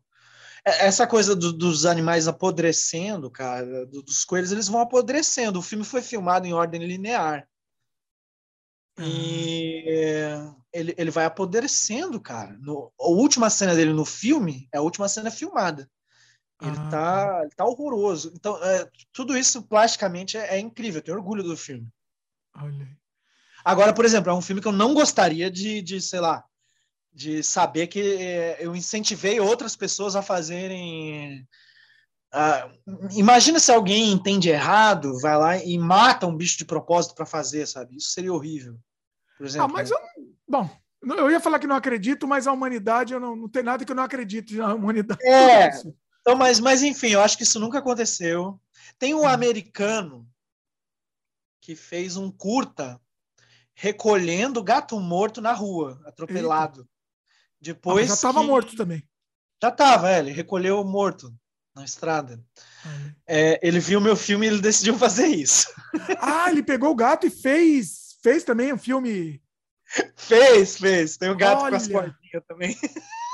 Essa 0.63 1.05
coisa 1.07 1.35
do, 1.35 1.53
dos 1.53 1.85
animais 1.85 2.27
apodrecendo, 2.27 3.29
cara, 3.29 3.85
dos 3.85 4.23
coelhos, 4.25 4.51
eles 4.51 4.67
vão 4.67 4.81
apodrecendo. 4.81 5.59
O 5.59 5.61
filme 5.61 5.83
foi 5.83 6.01
filmado 6.01 6.47
em 6.47 6.53
ordem 6.53 6.85
linear. 6.85 7.47
E 8.97 9.83
ah. 10.33 10.55
ele, 10.71 10.95
ele 10.97 11.11
vai 11.11 11.25
apodrecendo, 11.25 12.19
cara. 12.21 12.57
No, 12.61 12.91
a 12.99 13.07
última 13.07 13.49
cena 13.49 13.75
dele 13.75 13.93
no 13.93 14.05
filme 14.05 14.67
é 14.73 14.77
a 14.77 14.81
última 14.81 15.09
cena 15.09 15.29
filmada. 15.29 15.89
Ele, 16.61 16.75
ah. 16.77 16.89
tá, 16.89 17.39
ele 17.41 17.55
tá 17.55 17.65
horroroso. 17.65 18.31
Então, 18.33 18.57
é, 18.63 18.89
tudo 19.11 19.37
isso 19.37 19.63
plasticamente 19.63 20.37
é, 20.37 20.55
é, 20.55 20.59
incrível. 20.59 20.99
Eu 20.99 21.03
tenho 21.03 21.17
orgulho 21.17 21.43
do 21.43 21.57
filme. 21.57 21.87
Olha. 22.55 22.87
Agora, 23.63 23.93
por 23.93 24.05
exemplo, 24.05 24.31
é 24.31 24.33
um 24.33 24.41
filme 24.41 24.61
que 24.61 24.67
eu 24.67 24.71
não 24.71 24.93
gostaria 24.93 25.49
de, 25.49 25.81
de 25.81 25.99
sei 25.99 26.19
lá, 26.19 26.43
de 27.11 27.41
saber 27.41 27.87
que 27.87 27.99
eh, 27.99 28.57
eu 28.59 28.75
incentivei 28.75 29.39
outras 29.39 29.75
pessoas 29.75 30.15
a 30.15 30.21
fazerem. 30.21 31.47
Imagina 33.11 33.59
se 33.59 33.71
alguém 33.71 34.11
entende 34.11 34.49
errado, 34.49 35.17
vai 35.19 35.37
lá 35.37 35.57
e 35.57 35.77
mata 35.79 36.27
um 36.27 36.35
bicho 36.35 36.57
de 36.57 36.65
propósito 36.65 37.15
para 37.15 37.25
fazer, 37.25 37.65
sabe? 37.65 37.95
Isso 37.95 38.11
seria 38.11 38.33
horrível. 38.33 38.77
Por 39.37 39.47
exemplo. 39.47 39.65
Ah, 39.65 39.71
mas 39.71 39.89
eu, 39.89 39.97
bom, 40.47 40.69
eu 41.01 41.31
ia 41.31 41.39
falar 41.39 41.57
que 41.59 41.67
não 41.67 41.75
acredito, 41.75 42.27
mas 42.27 42.45
a 42.45 42.51
humanidade, 42.51 43.13
eu 43.13 43.19
não, 43.19 43.35
não 43.35 43.49
tem 43.49 43.63
nada 43.63 43.83
que 43.83 43.91
eu 43.91 43.95
não 43.95 44.03
acredite 44.03 44.55
na 44.55 44.73
humanidade. 44.73 45.25
É. 45.25 45.71
Então, 46.25 46.35
mas, 46.35 46.59
mas 46.59 46.81
enfim, 46.81 47.09
eu 47.09 47.21
acho 47.21 47.37
que 47.37 47.43
isso 47.43 47.59
nunca 47.59 47.77
aconteceu. 47.77 48.59
Tem 48.97 49.13
um 49.13 49.21
hum. 49.21 49.27
americano 49.27 50.27
que 51.61 51.75
fez 51.75 52.17
um 52.17 52.31
curta 52.31 52.99
recolhendo 53.75 54.63
gato 54.63 54.99
morto 54.99 55.39
na 55.39 55.53
rua, 55.53 56.01
atropelado. 56.03 56.79
Eita. 56.79 56.89
Depois. 57.61 58.05
Ah, 58.05 58.07
já 58.07 58.13
estava 58.15 58.41
que... 58.41 58.47
morto 58.47 58.75
também. 58.75 59.07
Já 59.61 59.69
estava, 59.69 60.09
é, 60.09 60.17
ele 60.17 60.31
recolheu 60.31 60.83
morto 60.83 61.31
na 61.75 61.85
estrada. 61.85 62.43
É, 63.27 63.59
ele 63.61 63.79
viu 63.79 64.01
meu 64.01 64.15
filme 64.15 64.47
e 64.47 64.49
ele 64.49 64.61
decidiu 64.61 64.97
fazer 64.97 65.27
isso. 65.27 65.67
Ah, 66.19 66.51
ele 66.51 66.61
pegou 66.63 66.91
o 66.91 66.95
gato 66.95 67.25
e 67.25 67.29
fez, 67.29 68.17
fez 68.21 68.43
também 68.43 68.73
um 68.73 68.77
filme. 68.77 69.41
Fez, 70.17 70.77
fez. 70.77 71.15
Tem 71.15 71.29
um 71.29 71.37
gato 71.37 71.61
Olha. 71.61 71.69
com 71.69 71.75
as 71.77 71.87
cordinhas 71.87 72.43
também. 72.47 72.75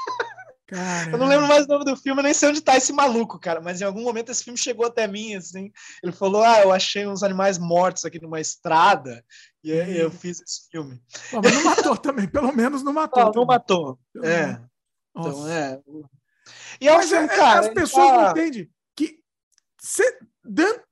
Caramba. 0.71 1.11
Eu 1.11 1.19
não 1.19 1.27
lembro 1.27 1.47
mais 1.49 1.65
o 1.65 1.67
nome 1.67 1.83
do 1.83 1.97
filme, 1.97 2.23
nem 2.23 2.33
sei 2.33 2.47
onde 2.47 2.61
tá 2.61 2.77
esse 2.77 2.93
maluco, 2.93 3.37
cara. 3.37 3.59
Mas 3.59 3.81
em 3.81 3.83
algum 3.83 4.03
momento 4.03 4.31
esse 4.31 4.41
filme 4.41 4.57
chegou 4.57 4.85
até 4.85 5.05
mim, 5.05 5.35
assim. 5.35 5.69
Ele 6.01 6.13
falou: 6.13 6.43
Ah, 6.43 6.61
eu 6.61 6.71
achei 6.71 7.05
uns 7.05 7.23
animais 7.23 7.57
mortos 7.57 8.05
aqui 8.05 8.21
numa 8.21 8.39
estrada. 8.39 9.23
E 9.61 9.73
aí 9.73 9.99
eu 9.99 10.09
fiz 10.09 10.39
esse 10.39 10.69
filme. 10.71 11.01
mas 11.33 11.53
não 11.53 11.63
matou 11.65 11.97
também, 11.97 12.25
pelo 12.25 12.53
menos 12.55 12.83
não 12.83 12.93
matou. 12.93 13.25
Não, 13.25 13.31
não 13.31 13.45
matou. 13.45 13.99
É. 14.23 14.61
Então, 15.15 15.47
é. 15.49 15.81
E 16.79 16.87
é 16.87 16.93
mas 16.93 17.11
é, 17.11 17.27
cara, 17.27 17.59
as 17.59 17.69
pessoas 17.69 18.07
tá... 18.07 18.17
não 18.17 18.31
entendem 18.31 18.71
que 18.95 19.19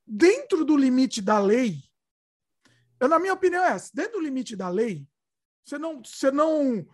dentro 0.06 0.66
do 0.66 0.76
limite 0.76 1.22
da 1.22 1.40
lei, 1.40 1.78
eu, 3.00 3.08
na 3.08 3.18
minha 3.18 3.34
opinião 3.34 3.64
é 3.64 3.72
essa, 3.72 3.90
dentro 3.94 4.20
do 4.20 4.24
limite 4.24 4.58
da 4.58 4.68
lei, 4.68 5.08
você 5.64 5.78
não, 5.78 6.04
você 6.04 6.32
não 6.32 6.86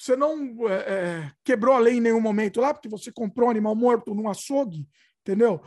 você 0.00 0.16
não 0.16 0.56
é, 0.66 0.74
é, 0.74 1.32
quebrou 1.44 1.74
a 1.74 1.78
lei 1.78 1.98
em 1.98 2.00
nenhum 2.00 2.22
momento 2.22 2.58
lá, 2.58 2.72
porque 2.72 2.88
você 2.88 3.12
comprou 3.12 3.48
um 3.48 3.50
animal 3.50 3.74
morto 3.74 4.14
num 4.14 4.30
açougue, 4.30 4.88
entendeu? 5.20 5.62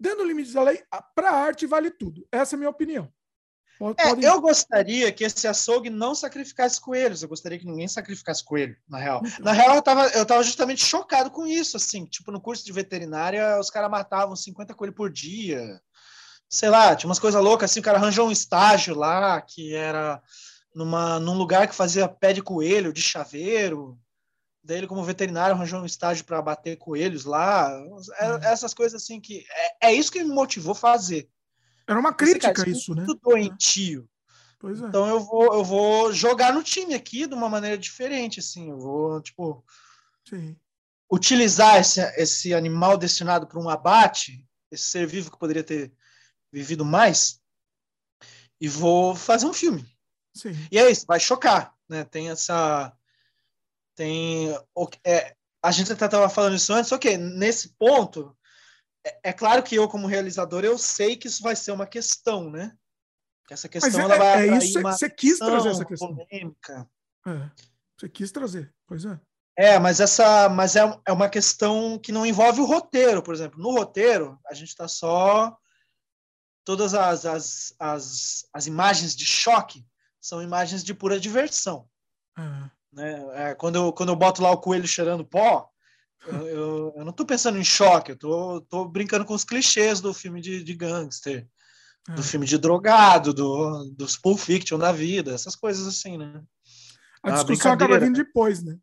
Dentro 0.00 0.18
do 0.18 0.24
limite 0.24 0.54
da 0.54 0.62
lei, 0.62 0.82
para 1.14 1.30
a 1.30 1.36
arte 1.36 1.66
vale 1.66 1.90
tudo. 1.90 2.26
Essa 2.32 2.54
é 2.54 2.56
a 2.56 2.58
minha 2.58 2.70
opinião. 2.70 3.12
Pode, 3.78 4.00
é, 4.00 4.08
pode... 4.08 4.24
Eu 4.24 4.40
gostaria 4.40 5.12
que 5.12 5.22
esse 5.22 5.46
açougue 5.46 5.90
não 5.90 6.14
sacrificasse 6.14 6.80
coelhos. 6.80 7.22
Eu 7.22 7.28
gostaria 7.28 7.58
que 7.58 7.66
ninguém 7.66 7.86
sacrificasse 7.86 8.42
coelho, 8.42 8.74
na 8.88 8.96
real. 8.96 9.20
Então. 9.22 9.44
Na 9.44 9.52
real, 9.52 9.74
eu 9.74 9.82
tava, 9.82 10.06
eu 10.08 10.24
tava 10.24 10.42
justamente 10.42 10.82
chocado 10.82 11.30
com 11.30 11.46
isso, 11.46 11.76
assim. 11.76 12.06
Tipo, 12.06 12.32
no 12.32 12.40
curso 12.40 12.64
de 12.64 12.72
veterinária, 12.72 13.58
os 13.60 13.68
caras 13.68 13.90
matavam 13.90 14.34
50 14.34 14.72
coelhos 14.74 14.96
por 14.96 15.10
dia. 15.10 15.78
sei 16.48 16.70
lá, 16.70 16.96
tinha 16.96 17.08
umas 17.08 17.18
coisas 17.18 17.42
loucas 17.42 17.70
assim, 17.70 17.80
o 17.80 17.82
cara 17.82 17.98
arranjou 17.98 18.28
um 18.28 18.32
estágio 18.32 18.94
lá 18.94 19.42
que 19.42 19.74
era 19.74 20.22
numa, 20.74 21.20
num 21.20 21.38
lugar 21.38 21.68
que 21.68 21.74
fazia 21.74 22.08
pé 22.08 22.32
de 22.32 22.42
coelho, 22.42 22.92
de 22.92 23.00
chaveiro. 23.00 23.98
Daí 24.62 24.78
ele, 24.78 24.86
como 24.86 25.04
veterinário, 25.04 25.54
arranjou 25.54 25.80
um 25.80 25.86
estágio 25.86 26.24
para 26.24 26.42
bater 26.42 26.76
coelhos 26.76 27.24
lá. 27.24 27.70
É, 28.18 28.30
uhum. 28.30 28.38
Essas 28.42 28.74
coisas 28.74 29.02
assim 29.02 29.20
que. 29.20 29.44
É, 29.80 29.88
é, 29.88 29.94
isso 29.94 30.10
que 30.10 30.24
me 30.24 30.34
motivou 30.34 30.72
a 30.72 30.76
fazer. 30.76 31.28
Era 31.86 32.00
uma 32.00 32.14
crítica 32.14 32.46
Esse, 32.46 32.54
cara, 32.54 32.70
isso, 32.70 32.92
é 32.92 32.96
né? 32.96 33.04
Muito 33.04 33.20
doentio. 33.22 34.08
Pois 34.58 34.80
é. 34.80 34.86
Então 34.86 35.06
eu 35.06 35.20
vou, 35.20 35.54
eu 35.54 35.62
vou 35.62 36.12
jogar 36.12 36.52
no 36.52 36.62
time 36.62 36.94
aqui 36.94 37.26
de 37.26 37.34
uma 37.34 37.48
maneira 37.48 37.76
diferente, 37.76 38.40
assim. 38.40 38.70
Eu 38.70 38.78
vou, 38.78 39.20
tipo. 39.20 39.64
Sim. 40.28 40.56
Utilizar 41.12 41.78
esse, 41.78 42.00
esse 42.16 42.54
animal 42.54 42.96
destinado 42.96 43.46
para 43.46 43.60
um 43.60 43.68
abate, 43.68 44.44
esse 44.70 44.84
ser 44.84 45.06
vivo 45.06 45.30
que 45.30 45.38
poderia 45.38 45.62
ter 45.62 45.92
vivido 46.50 46.84
mais, 46.84 47.38
e 48.58 48.66
vou 48.66 49.14
fazer 49.14 49.44
um 49.44 49.52
filme. 49.52 49.93
Sim. 50.34 50.52
E 50.70 50.78
é 50.78 50.90
isso, 50.90 51.06
vai 51.06 51.20
chocar, 51.20 51.74
né? 51.88 52.04
Tem 52.04 52.30
essa. 52.30 52.92
Tem. 53.94 54.48
É, 55.04 55.34
a 55.62 55.70
gente 55.70 55.92
até 55.92 56.04
estava 56.04 56.28
falando 56.28 56.56
isso 56.56 56.72
antes, 56.72 56.90
ok, 56.92 57.16
nesse 57.16 57.70
ponto, 57.78 58.36
é, 59.06 59.30
é, 59.30 59.32
claro 59.32 59.62
que 59.62 59.74
eu, 59.74 59.88
como 59.88 60.06
realizador, 60.06 60.64
eu 60.64 60.76
sei 60.76 61.16
que 61.16 61.28
isso 61.28 61.42
vai 61.42 61.54
ser 61.54 61.72
uma 61.72 61.86
questão, 61.86 62.50
né? 62.50 62.76
Essa 63.50 63.68
questão 63.68 63.90
Mas 63.90 64.00
é, 64.00 64.02
ela 64.02 64.16
vai 64.16 64.48
é 64.48 64.58
isso 64.58 64.80
você 64.80 65.08
quis 65.08 65.38
trazer 65.38 65.68
essa 65.68 65.84
questão. 65.84 66.14
Polêmica. 66.14 66.88
É, 67.26 67.50
você 67.98 68.08
quis 68.08 68.32
trazer, 68.32 68.74
pois 68.86 69.04
é. 69.04 69.20
É, 69.56 69.78
mas 69.78 70.00
essa, 70.00 70.48
mas 70.48 70.74
é, 70.74 70.80
é 71.06 71.12
uma 71.12 71.28
questão 71.28 71.98
que 71.98 72.10
não 72.10 72.26
envolve 72.26 72.60
o 72.60 72.64
roteiro, 72.64 73.22
por 73.22 73.32
exemplo. 73.32 73.62
No 73.62 73.70
roteiro, 73.70 74.40
a 74.46 74.54
gente 74.54 74.68
está 74.68 74.88
só 74.88 75.56
todas 76.64 76.94
as, 76.94 77.24
as, 77.24 77.74
as, 77.78 78.48
as 78.52 78.66
imagens 78.66 79.14
de 79.14 79.24
choque 79.24 79.86
são 80.24 80.42
imagens 80.42 80.82
de 80.82 80.94
pura 80.94 81.20
diversão. 81.20 81.86
Uhum. 82.38 82.70
Né? 82.90 83.50
É, 83.50 83.54
quando, 83.54 83.76
eu, 83.76 83.92
quando 83.92 84.08
eu 84.08 84.16
boto 84.16 84.42
lá 84.42 84.50
o 84.52 84.58
coelho 84.58 84.88
cheirando 84.88 85.22
pó, 85.22 85.68
eu, 86.26 86.46
eu, 86.46 86.94
eu 86.96 87.04
não 87.04 87.10
estou 87.10 87.26
pensando 87.26 87.58
em 87.58 87.64
choque, 87.64 88.12
eu 88.12 88.16
tô, 88.16 88.62
tô 88.62 88.88
brincando 88.88 89.26
com 89.26 89.34
os 89.34 89.44
clichês 89.44 90.00
do 90.00 90.14
filme 90.14 90.40
de, 90.40 90.64
de 90.64 90.74
gangster, 90.74 91.46
do 92.08 92.22
filme 92.22 92.46
de 92.46 92.56
drogado, 92.56 93.34
do, 93.34 93.84
dos 93.90 94.16
Pulp 94.16 94.38
Fiction 94.38 94.78
da 94.78 94.92
vida, 94.92 95.34
essas 95.34 95.54
coisas 95.54 95.86
assim, 95.86 96.16
né? 96.16 96.42
A 97.22 97.32
discussão 97.32 97.72
acaba 97.72 97.98
vindo 97.98 98.16
depois, 98.16 98.62
né? 98.62 98.78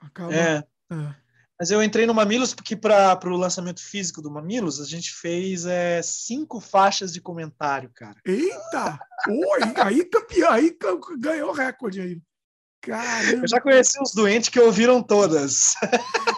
Acaba... 0.00 0.34
É. 0.34 0.62
é. 0.92 1.14
Mas 1.58 1.70
eu 1.70 1.82
entrei 1.82 2.04
no 2.04 2.14
Mamilos 2.14 2.52
porque 2.52 2.74
para 2.74 3.18
o 3.26 3.36
lançamento 3.36 3.80
físico 3.80 4.20
do 4.20 4.30
Mamilos 4.30 4.80
a 4.80 4.84
gente 4.84 5.12
fez 5.12 5.64
é, 5.64 6.02
cinco 6.02 6.60
faixas 6.60 7.12
de 7.12 7.20
comentário, 7.20 7.90
cara. 7.94 8.20
Eita! 8.24 8.98
Oi, 9.28 9.60
aí 9.82 10.04
campeão, 10.04 10.50
aí 10.50 10.76
ganhou 11.18 11.52
recorde 11.52 12.00
aí. 12.00 12.20
Caramba. 12.84 13.42
Eu 13.42 13.48
já 13.48 13.60
conheci 13.60 14.00
os 14.02 14.12
doentes 14.12 14.48
que 14.48 14.60
ouviram 14.60 15.02
todas. 15.02 15.74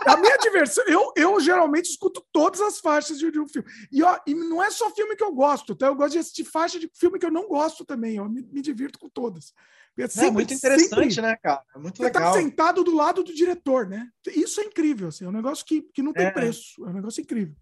A 0.07 0.17
minha 0.17 0.37
diversão, 0.39 0.85
eu, 0.87 1.13
eu 1.17 1.41
geralmente 1.41 1.91
escuto 1.91 2.25
todas 2.33 2.61
as 2.61 2.79
faixas 2.79 3.19
de, 3.19 3.31
de 3.31 3.41
um 3.41 3.49
filme. 3.49 3.69
E, 3.91 4.03
ó, 4.03 4.19
e 4.27 4.35
não 4.35 4.63
é 4.63 4.71
só 4.71 4.91
filme 4.95 5.17
que 5.17 5.25
eu 5.25 5.33
gosto, 5.33 5.75
tá? 5.75 5.87
Eu 5.87 5.97
gosto 5.97 6.13
de 6.13 6.19
assistir 6.19 6.45
faixa 6.45 6.79
de 6.79 6.89
filme 6.95 7.19
que 7.19 7.27
eu 7.27 7.33
não 7.33 7.49
gosto 7.49 7.85
também. 7.85 8.17
Eu 8.17 8.29
me, 8.29 8.43
me 8.43 8.63
divirto 8.63 8.99
com 8.99 9.09
todas. 9.09 9.53
É, 9.99 10.07
sempre, 10.07 10.29
é 10.29 10.31
muito 10.31 10.55
interessante, 10.55 11.15
sempre, 11.15 11.23
né, 11.23 11.37
cara? 11.37 11.63
É 11.75 11.79
muito 11.79 11.97
você 11.97 12.11
tá 12.11 12.19
legal. 12.19 12.33
Você 12.33 12.39
tá 12.39 12.45
sentado 12.45 12.85
do 12.85 12.95
lado 12.95 13.25
do 13.25 13.35
diretor, 13.35 13.89
né? 13.89 14.09
Isso 14.29 14.61
é 14.61 14.65
incrível, 14.65 15.09
assim, 15.09 15.25
é 15.25 15.29
um 15.29 15.33
negócio 15.33 15.65
que, 15.65 15.83
que 15.83 16.03
não 16.03 16.13
tem 16.13 16.27
é. 16.27 16.31
preço. 16.31 16.85
É 16.85 16.91
um 16.91 16.95
negócio 16.95 17.21
incrível. 17.21 17.57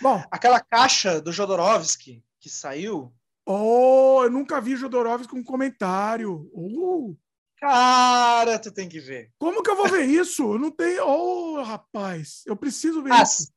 Bom, 0.00 0.22
aquela 0.30 0.60
caixa 0.60 1.20
do 1.20 1.32
Jodorowsky 1.32 2.22
que 2.38 2.50
saiu. 2.50 3.12
Oh, 3.46 4.20
eu 4.22 4.30
nunca 4.30 4.60
vi 4.60 4.76
Jodorowsky 4.76 5.28
com 5.28 5.42
comentário. 5.42 6.50
Oh. 6.52 7.16
Cara, 7.62 8.58
tu 8.58 8.72
tem 8.72 8.88
que 8.88 9.00
ver. 9.00 9.30
Como 9.38 9.62
que 9.62 9.70
eu 9.70 9.76
vou 9.76 9.88
ver 9.88 10.04
isso? 10.04 10.42
Eu 10.54 10.58
não 10.58 10.70
tenho. 10.70 11.06
Oh, 11.06 11.62
rapaz, 11.62 12.42
eu 12.46 12.56
preciso 12.56 13.02
ver 13.02 13.12
ah, 13.12 13.22
isso. 13.22 13.50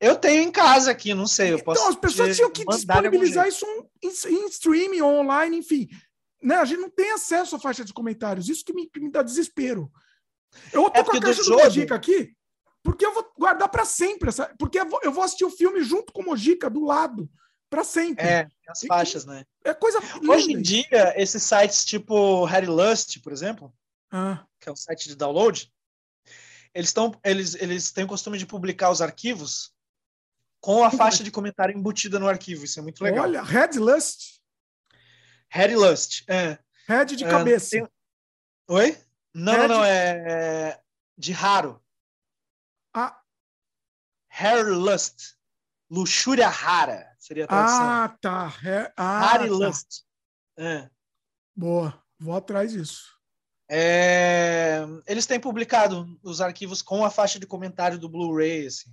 Eu 0.00 0.16
tenho 0.16 0.42
em 0.42 0.50
casa 0.50 0.90
aqui, 0.90 1.12
não 1.12 1.26
sei. 1.26 1.52
Eu 1.52 1.58
então, 1.58 1.74
posso 1.74 1.88
as 1.88 1.96
pessoas 1.96 2.34
tinham 2.34 2.50
que 2.50 2.64
disponibilizar 2.64 3.46
isso 3.46 3.66
em, 4.02 4.08
em 4.08 4.46
streaming, 4.48 5.02
online, 5.02 5.58
enfim 5.58 5.88
né, 6.42 6.56
a 6.56 6.64
gente 6.64 6.80
não 6.80 6.90
tem 6.90 7.12
acesso 7.12 7.54
à 7.56 7.58
faixa 7.58 7.84
de 7.84 7.92
comentários. 7.92 8.48
Isso 8.48 8.64
que 8.64 8.72
me, 8.72 8.86
que 8.86 9.00
me 9.00 9.10
dá 9.10 9.22
desespero. 9.22 9.90
Eu 10.72 10.90
tô 10.90 11.00
é 11.00 11.04
com 11.04 11.16
a 11.16 11.20
caixa 11.20 11.42
do, 11.42 11.50
do 11.50 11.58
Mojica 11.58 11.94
aqui, 11.94 12.34
porque 12.82 13.04
eu 13.04 13.12
vou 13.12 13.30
guardar 13.38 13.68
para 13.68 13.84
sempre. 13.84 14.30
Essa, 14.30 14.52
porque 14.58 14.80
eu 14.80 15.12
vou, 15.12 15.22
assistir 15.22 15.44
o 15.44 15.50
filme 15.50 15.82
junto 15.82 16.12
com 16.12 16.22
o 16.22 16.26
Mojica, 16.26 16.70
do 16.70 16.84
lado, 16.84 17.30
para 17.70 17.84
sempre. 17.84 18.26
É, 18.26 18.48
as 18.68 18.80
faixas, 18.80 19.24
né? 19.24 19.46
É 19.64 19.72
coisa. 19.72 20.00
Hoje 20.28 20.52
em 20.52 20.60
dia, 20.60 21.14
esses 21.16 21.42
sites 21.42 21.84
tipo 21.84 22.44
Harry 22.44 22.66
Lust, 22.66 23.20
por 23.20 23.32
exemplo, 23.32 23.72
ah. 24.10 24.44
que 24.58 24.68
é 24.68 24.72
um 24.72 24.76
site 24.76 25.08
de 25.08 25.14
download, 25.14 25.72
eles, 26.74 26.90
estão, 26.90 27.12
eles, 27.24 27.54
eles 27.54 27.92
têm 27.92 28.04
o 28.04 28.08
costume 28.08 28.36
de 28.36 28.44
publicar 28.44 28.90
os 28.90 29.00
arquivos 29.00 29.72
com 30.60 30.84
a 30.84 30.90
faixa 30.90 31.22
de 31.22 31.30
comentário 31.30 31.76
embutida 31.76 32.18
no 32.18 32.28
arquivo. 32.28 32.64
Isso 32.64 32.80
é 32.80 32.82
muito 32.82 33.02
legal. 33.02 33.24
Olha, 33.24 33.42
Red 33.42 33.78
Lust. 33.78 34.40
Harry 35.48 35.76
Lust. 35.76 36.24
É. 36.28 36.58
Red 36.86 37.06
de 37.06 37.24
é, 37.24 37.30
cabeça. 37.30 37.70
Tem... 37.70 37.88
Oi? 38.68 38.98
Não, 39.32 39.56
não, 39.56 39.68
não, 39.68 39.84
é, 39.84 40.72
é 40.72 40.80
de 41.16 41.32
raro. 41.32 41.80
Ah. 42.92 43.20
Harry 44.28 44.70
Lust. 44.70 45.36
Luxúria 45.88 46.48
rara 46.48 47.09
seria 47.30 47.44
a 47.44 47.48
tradução. 47.48 47.80
Ah, 47.80 48.16
tá. 48.20 48.54
He... 48.62 48.92
Ah, 48.96 49.32
Harry 49.32 49.48
tá. 49.48 49.54
Lust. 49.54 49.86
É. 50.58 50.90
Boa. 51.54 52.02
Vou 52.18 52.34
atrás 52.34 52.72
disso. 52.72 53.18
É... 53.70 54.84
Eles 55.06 55.26
têm 55.26 55.38
publicado 55.38 56.18
os 56.22 56.40
arquivos 56.40 56.82
com 56.82 57.04
a 57.04 57.10
faixa 57.10 57.38
de 57.38 57.46
comentário 57.46 57.98
do 57.98 58.08
Blu-ray. 58.08 58.66
Assim. 58.66 58.90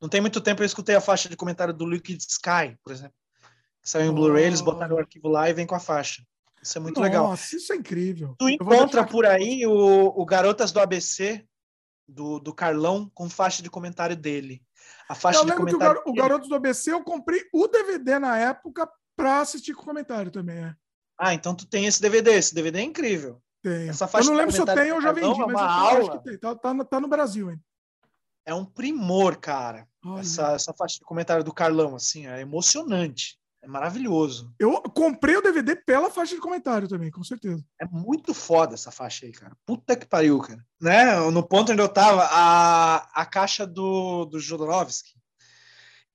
Não 0.00 0.08
tem 0.08 0.20
muito 0.20 0.40
tempo 0.40 0.62
eu 0.62 0.66
escutei 0.66 0.94
a 0.94 1.00
faixa 1.00 1.28
de 1.28 1.36
comentário 1.36 1.74
do 1.74 1.88
Liquid 1.88 2.20
Sky, 2.20 2.78
por 2.82 2.92
exemplo 2.92 3.14
que 3.82 3.88
saiu 3.88 4.10
em 4.10 4.14
Blu-ray, 4.14 4.44
eles 4.44 4.60
botaram 4.60 4.96
o 4.96 4.98
arquivo 4.98 5.28
lá 5.28 5.48
e 5.48 5.54
vem 5.54 5.66
com 5.66 5.74
a 5.74 5.80
faixa. 5.80 6.22
Isso 6.62 6.76
é 6.76 6.80
muito 6.80 6.96
Nossa, 6.96 7.08
legal. 7.08 7.28
Nossa, 7.28 7.56
isso 7.56 7.72
é 7.72 7.76
incrível. 7.76 8.34
Tu 8.38 8.50
encontra 8.50 9.06
por 9.06 9.24
aí 9.24 9.66
o, 9.66 10.12
o 10.14 10.26
Garotas 10.26 10.70
do 10.72 10.80
ABC, 10.80 11.44
do, 12.10 12.38
do 12.38 12.54
Carlão, 12.54 13.10
com 13.14 13.28
faixa 13.28 13.62
de 13.62 13.70
comentário 13.70 14.16
dele. 14.16 14.62
A 15.08 15.14
faixa 15.14 15.40
eu 15.40 15.44
de 15.44 15.50
lembro 15.50 15.66
comentário 15.66 16.02
que 16.02 16.10
o, 16.10 16.12
gar, 16.12 16.22
o 16.22 16.28
Garotos 16.28 16.48
do 16.48 16.54
ABC, 16.54 16.92
eu 16.92 17.02
comprei 17.02 17.42
o 17.52 17.66
DVD 17.66 18.18
na 18.18 18.38
época 18.38 18.88
para 19.16 19.40
assistir 19.40 19.74
com 19.74 19.84
comentário 19.84 20.30
também. 20.30 20.58
É. 20.58 20.74
Ah, 21.18 21.34
então 21.34 21.54
tu 21.54 21.66
tem 21.66 21.86
esse 21.86 22.00
DVD. 22.00 22.32
Esse 22.32 22.54
DVD 22.54 22.78
é 22.78 22.82
incrível. 22.82 23.42
Tem. 23.62 23.88
Essa 23.88 24.08
faixa 24.08 24.28
eu 24.28 24.32
não 24.32 24.38
lembro 24.38 24.54
se 24.54 24.60
eu 24.60 24.66
tenho 24.66 24.94
ou 24.94 25.00
já 25.02 25.12
vendi, 25.12 25.40
é 25.40 25.46
mas 25.46 25.54
eu 25.54 25.58
aula. 25.58 25.98
acho 25.98 26.10
que 26.12 26.24
tem. 26.30 26.38
Tá, 26.38 26.54
tá, 26.54 26.84
tá 26.84 27.00
no 27.00 27.08
Brasil 27.08 27.50
hein? 27.50 27.60
É 28.46 28.54
um 28.54 28.64
primor, 28.64 29.36
cara. 29.36 29.86
Essa, 30.18 30.52
essa 30.52 30.72
faixa 30.72 30.98
de 30.98 31.04
comentário 31.04 31.44
do 31.44 31.52
Carlão, 31.52 31.94
assim, 31.94 32.26
é 32.26 32.40
emocionante. 32.40 33.39
É 33.62 33.68
maravilhoso. 33.68 34.54
Eu 34.58 34.80
comprei 34.82 35.36
o 35.36 35.42
DVD 35.42 35.76
pela 35.76 36.10
faixa 36.10 36.34
de 36.34 36.40
comentário 36.40 36.88
também, 36.88 37.10
com 37.10 37.22
certeza. 37.22 37.62
É 37.78 37.84
muito 37.84 38.32
foda 38.32 38.74
essa 38.74 38.90
faixa 38.90 39.26
aí, 39.26 39.32
cara. 39.32 39.54
Puta 39.66 39.94
que 39.94 40.06
pariu, 40.06 40.38
cara. 40.38 40.64
Né? 40.80 41.20
No 41.30 41.46
ponto 41.46 41.72
onde 41.72 41.82
eu 41.82 41.88
tava, 41.88 42.24
a, 42.24 42.96
a 43.20 43.26
caixa 43.26 43.66
do, 43.66 44.24
do 44.24 44.40
Jodorowsky. 44.40 45.12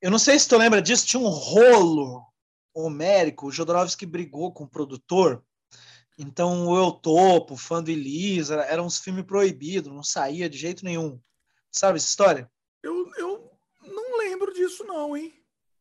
Eu 0.02 0.10
não 0.10 0.18
sei 0.18 0.40
se 0.40 0.48
tu 0.48 0.58
lembra 0.58 0.82
disso, 0.82 1.06
tinha 1.06 1.20
um 1.20 1.30
rolo 1.30 2.26
homérico. 2.74 3.48
O 3.48 3.52
Jodorowsky 3.52 4.06
brigou 4.08 4.52
com 4.52 4.64
o 4.64 4.70
produtor. 4.70 5.44
Então, 6.18 6.68
o 6.68 6.78
Eu 6.78 6.92
Topo, 6.92 7.58
Fã 7.58 7.84
do 7.84 7.92
Elisa, 7.92 8.56
eram 8.62 8.86
uns 8.86 9.00
filmes 9.00 9.26
proibidos, 9.26 9.92
não 9.92 10.04
saía 10.04 10.50
de 10.50 10.58
jeito 10.58 10.84
nenhum. 10.84 11.20
Sabe 11.72 11.98
essa 11.98 12.08
história? 12.08 12.50
Eu, 12.82 13.12
eu 13.18 13.52
não 13.84 14.18
lembro 14.18 14.54
disso, 14.54 14.84
não, 14.86 15.16
hein? 15.16 15.34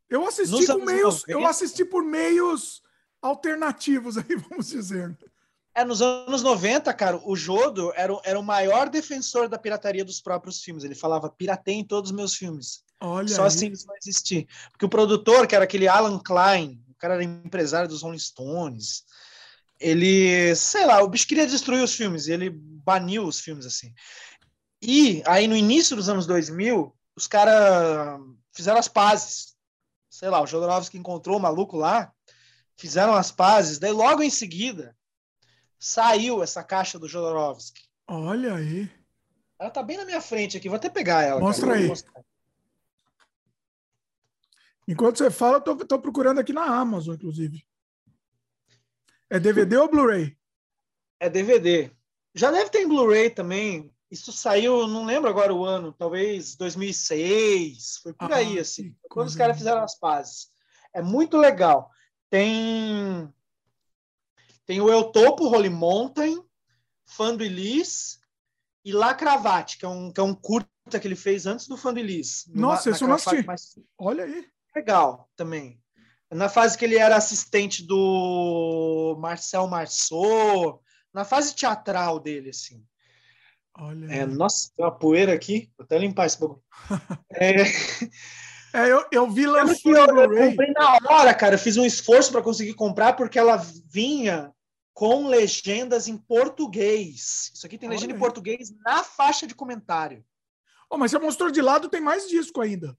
Eu 0.08 0.26
assisti 0.26 0.66
por 0.66 0.84
meios, 0.84 1.24
eu 1.26 1.47
assisti 1.47 1.84
por 1.84 2.05
meios 2.05 2.83
alternativos 3.20 4.18
aí, 4.18 4.36
vamos 4.49 4.68
dizer. 4.68 5.16
É, 5.74 5.84
nos 5.84 6.00
anos 6.00 6.42
90, 6.42 6.92
cara, 6.94 7.20
o 7.24 7.34
Jodo 7.34 7.92
era, 7.97 8.16
era 8.24 8.39
o 8.39 8.44
maior 8.44 8.89
defensor 8.89 9.49
da 9.49 9.58
pirataria 9.58 10.05
dos 10.05 10.20
próprios 10.20 10.62
filmes. 10.62 10.84
Ele 10.84 10.94
falava, 10.94 11.28
piratei 11.28 11.74
em 11.74 11.84
todos 11.84 12.10
os 12.10 12.16
meus 12.16 12.34
filmes. 12.36 12.84
Olha 13.00 13.26
Só 13.26 13.42
aí. 13.42 13.49
assim 13.49 13.66
eles 13.66 13.84
vão 13.84 13.97
existir. 13.97 14.47
Porque 14.70 14.84
o 14.84 14.89
produtor, 14.89 15.49
que 15.49 15.55
era 15.55 15.65
aquele 15.65 15.89
Alan 15.89 16.20
Klein, 16.20 16.81
o 16.89 16.94
cara 16.94 17.15
era 17.15 17.24
empresário 17.24 17.89
dos 17.89 18.02
Rolling 18.02 18.18
Stones, 18.18 19.02
ele, 19.81 20.55
sei 20.55 20.86
lá, 20.86 21.02
o 21.02 21.08
bicho 21.08 21.26
queria 21.26 21.47
destruir 21.47 21.83
os 21.83 21.94
filmes, 21.94 22.28
ele 22.28 22.50
baniu 22.50 23.26
os 23.26 23.41
filmes, 23.41 23.66
assim. 23.66 23.92
E 24.81 25.23
aí, 25.26 25.49
no 25.49 25.57
início 25.57 25.97
dos 25.97 26.08
anos 26.08 26.24
2000, 26.26 26.94
os 27.16 27.26
caras 27.26 28.20
fizeram 28.52 28.78
as 28.78 28.86
pazes 28.86 29.53
sei 30.15 30.31
lá, 30.31 30.41
o 30.41 30.47
Jodorowsky 30.47 30.97
encontrou 30.97 31.39
o 31.39 31.41
maluco 31.41 31.76
lá, 31.76 32.12
fizeram 32.76 33.15
as 33.15 33.33
pazes, 33.33 33.81
daí 33.81 33.91
logo 33.91 34.23
em 34.23 34.31
seguida 34.31 34.97
saiu 35.76 36.41
essa 36.41 36.62
caixa 36.62 37.01
do 37.01 37.09
Jodorowsky. 37.09 37.83
Olha 38.07 38.55
aí. 38.55 38.89
Ela 39.59 39.70
tá 39.70 39.83
bem 39.83 39.97
na 39.97 40.05
minha 40.05 40.20
frente 40.20 40.57
aqui, 40.57 40.68
vou 40.68 40.76
até 40.76 40.89
pegar 40.89 41.23
ela. 41.23 41.41
Mostra 41.41 41.67
cara. 41.67 41.81
aí. 41.81 41.93
Enquanto 44.86 45.18
você 45.18 45.31
fala, 45.33 45.57
eu 45.57 45.62
tô, 45.62 45.76
tô 45.78 45.99
procurando 45.99 46.39
aqui 46.39 46.52
na 46.52 46.65
Amazon, 46.65 47.17
inclusive. 47.17 47.67
É 49.28 49.41
DVD 49.41 49.78
ou 49.78 49.91
Blu-ray? 49.91 50.36
É 51.18 51.28
DVD. 51.28 51.91
Já 52.34 52.52
deve 52.52 52.70
ter 52.70 52.83
em 52.83 52.89
Blu-ray 52.89 53.31
também. 53.31 53.93
Isso 54.10 54.33
saiu, 54.33 54.86
não 54.86 55.05
lembro 55.05 55.28
agora 55.28 55.52
o 55.52 55.65
ano, 55.65 55.92
talvez 55.92 56.55
2006, 56.57 57.99
foi 58.02 58.12
por 58.12 58.33
ah, 58.33 58.36
aí, 58.36 58.58
assim, 58.58 58.94
quando 59.08 59.28
os 59.28 59.36
caras 59.36 59.57
fizeram 59.57 59.83
as 59.83 59.99
pazes. 59.99 60.50
É 60.92 61.02
muito 61.02 61.36
legal. 61.36 61.91
Tem 62.31 63.33
tem 64.66 64.81
o 64.81 64.89
Eu 64.89 65.05
Topo, 65.05 65.47
Holy 65.47 65.68
Mountain, 65.68 66.42
Fã 67.05 67.34
do 67.34 67.44
Elis 67.44 68.20
e 68.84 68.92
La 68.92 69.15
Cravate, 69.15 69.78
que 69.78 69.84
é 69.84 69.89
um, 69.89 70.10
que 70.10 70.20
é 70.20 70.23
um 70.23 70.34
curta 70.34 70.68
que 71.00 71.07
ele 71.07 71.16
fez 71.16 71.47
antes 71.47 71.68
do 71.68 71.76
Fã 71.76 71.92
do 71.92 72.00
Elis. 72.00 72.47
Nossa, 72.49 72.91
esse 72.91 73.02
eu 73.02 73.08
não 73.08 73.16
assisti. 73.16 73.44
Mais... 73.44 73.78
Olha 73.99 74.24
aí. 74.24 74.47
Legal 74.74 75.31
também. 75.36 75.81
Na 76.31 76.49
fase 76.49 76.76
que 76.76 76.84
ele 76.84 76.97
era 76.97 77.16
assistente 77.16 77.86
do 77.86 79.16
Marcel 79.20 79.66
Marceau, 79.68 80.83
na 81.12 81.24
fase 81.24 81.55
teatral 81.55 82.18
dele, 82.18 82.50
assim. 82.50 82.84
Olha. 83.77 84.07
É, 84.07 84.27
nossa, 84.27 84.70
tem 84.77 84.85
uma 84.85 84.97
poeira 84.97 85.33
aqui. 85.33 85.70
Vou 85.77 85.85
até 85.85 85.99
limpar 85.99 86.27
esse 86.27 86.39
bagulho. 86.39 86.62
é... 87.35 87.62
é, 88.73 88.93
eu, 88.93 89.05
eu 89.11 89.31
vi 89.31 89.47
lá 89.47 89.65
no 89.65 89.73
eu, 89.73 89.97
eu 89.97 90.51
comprei 90.51 90.73
na 90.73 90.99
hora, 91.09 91.35
cara. 91.35 91.55
Eu 91.55 91.59
fiz 91.59 91.77
um 91.77 91.85
esforço 91.85 92.31
para 92.31 92.43
conseguir 92.43 92.75
comprar 92.75 93.15
porque 93.15 93.39
ela 93.39 93.57
vinha 93.57 94.53
com 94.93 95.27
legendas 95.27 96.07
em 96.07 96.17
português. 96.17 97.51
Isso 97.53 97.67
aqui 97.67 97.77
tem 97.77 97.89
legenda 97.89 98.12
Olha. 98.12 98.17
em 98.17 98.20
português 98.20 98.73
na 98.85 99.03
faixa 99.03 99.47
de 99.47 99.55
comentário. 99.55 100.25
Oh, 100.89 100.97
mas 100.97 101.11
você 101.11 101.19
mostrou 101.19 101.51
de 101.51 101.61
lado, 101.61 101.89
tem 101.89 102.01
mais 102.01 102.28
disco 102.28 102.61
ainda. 102.61 102.97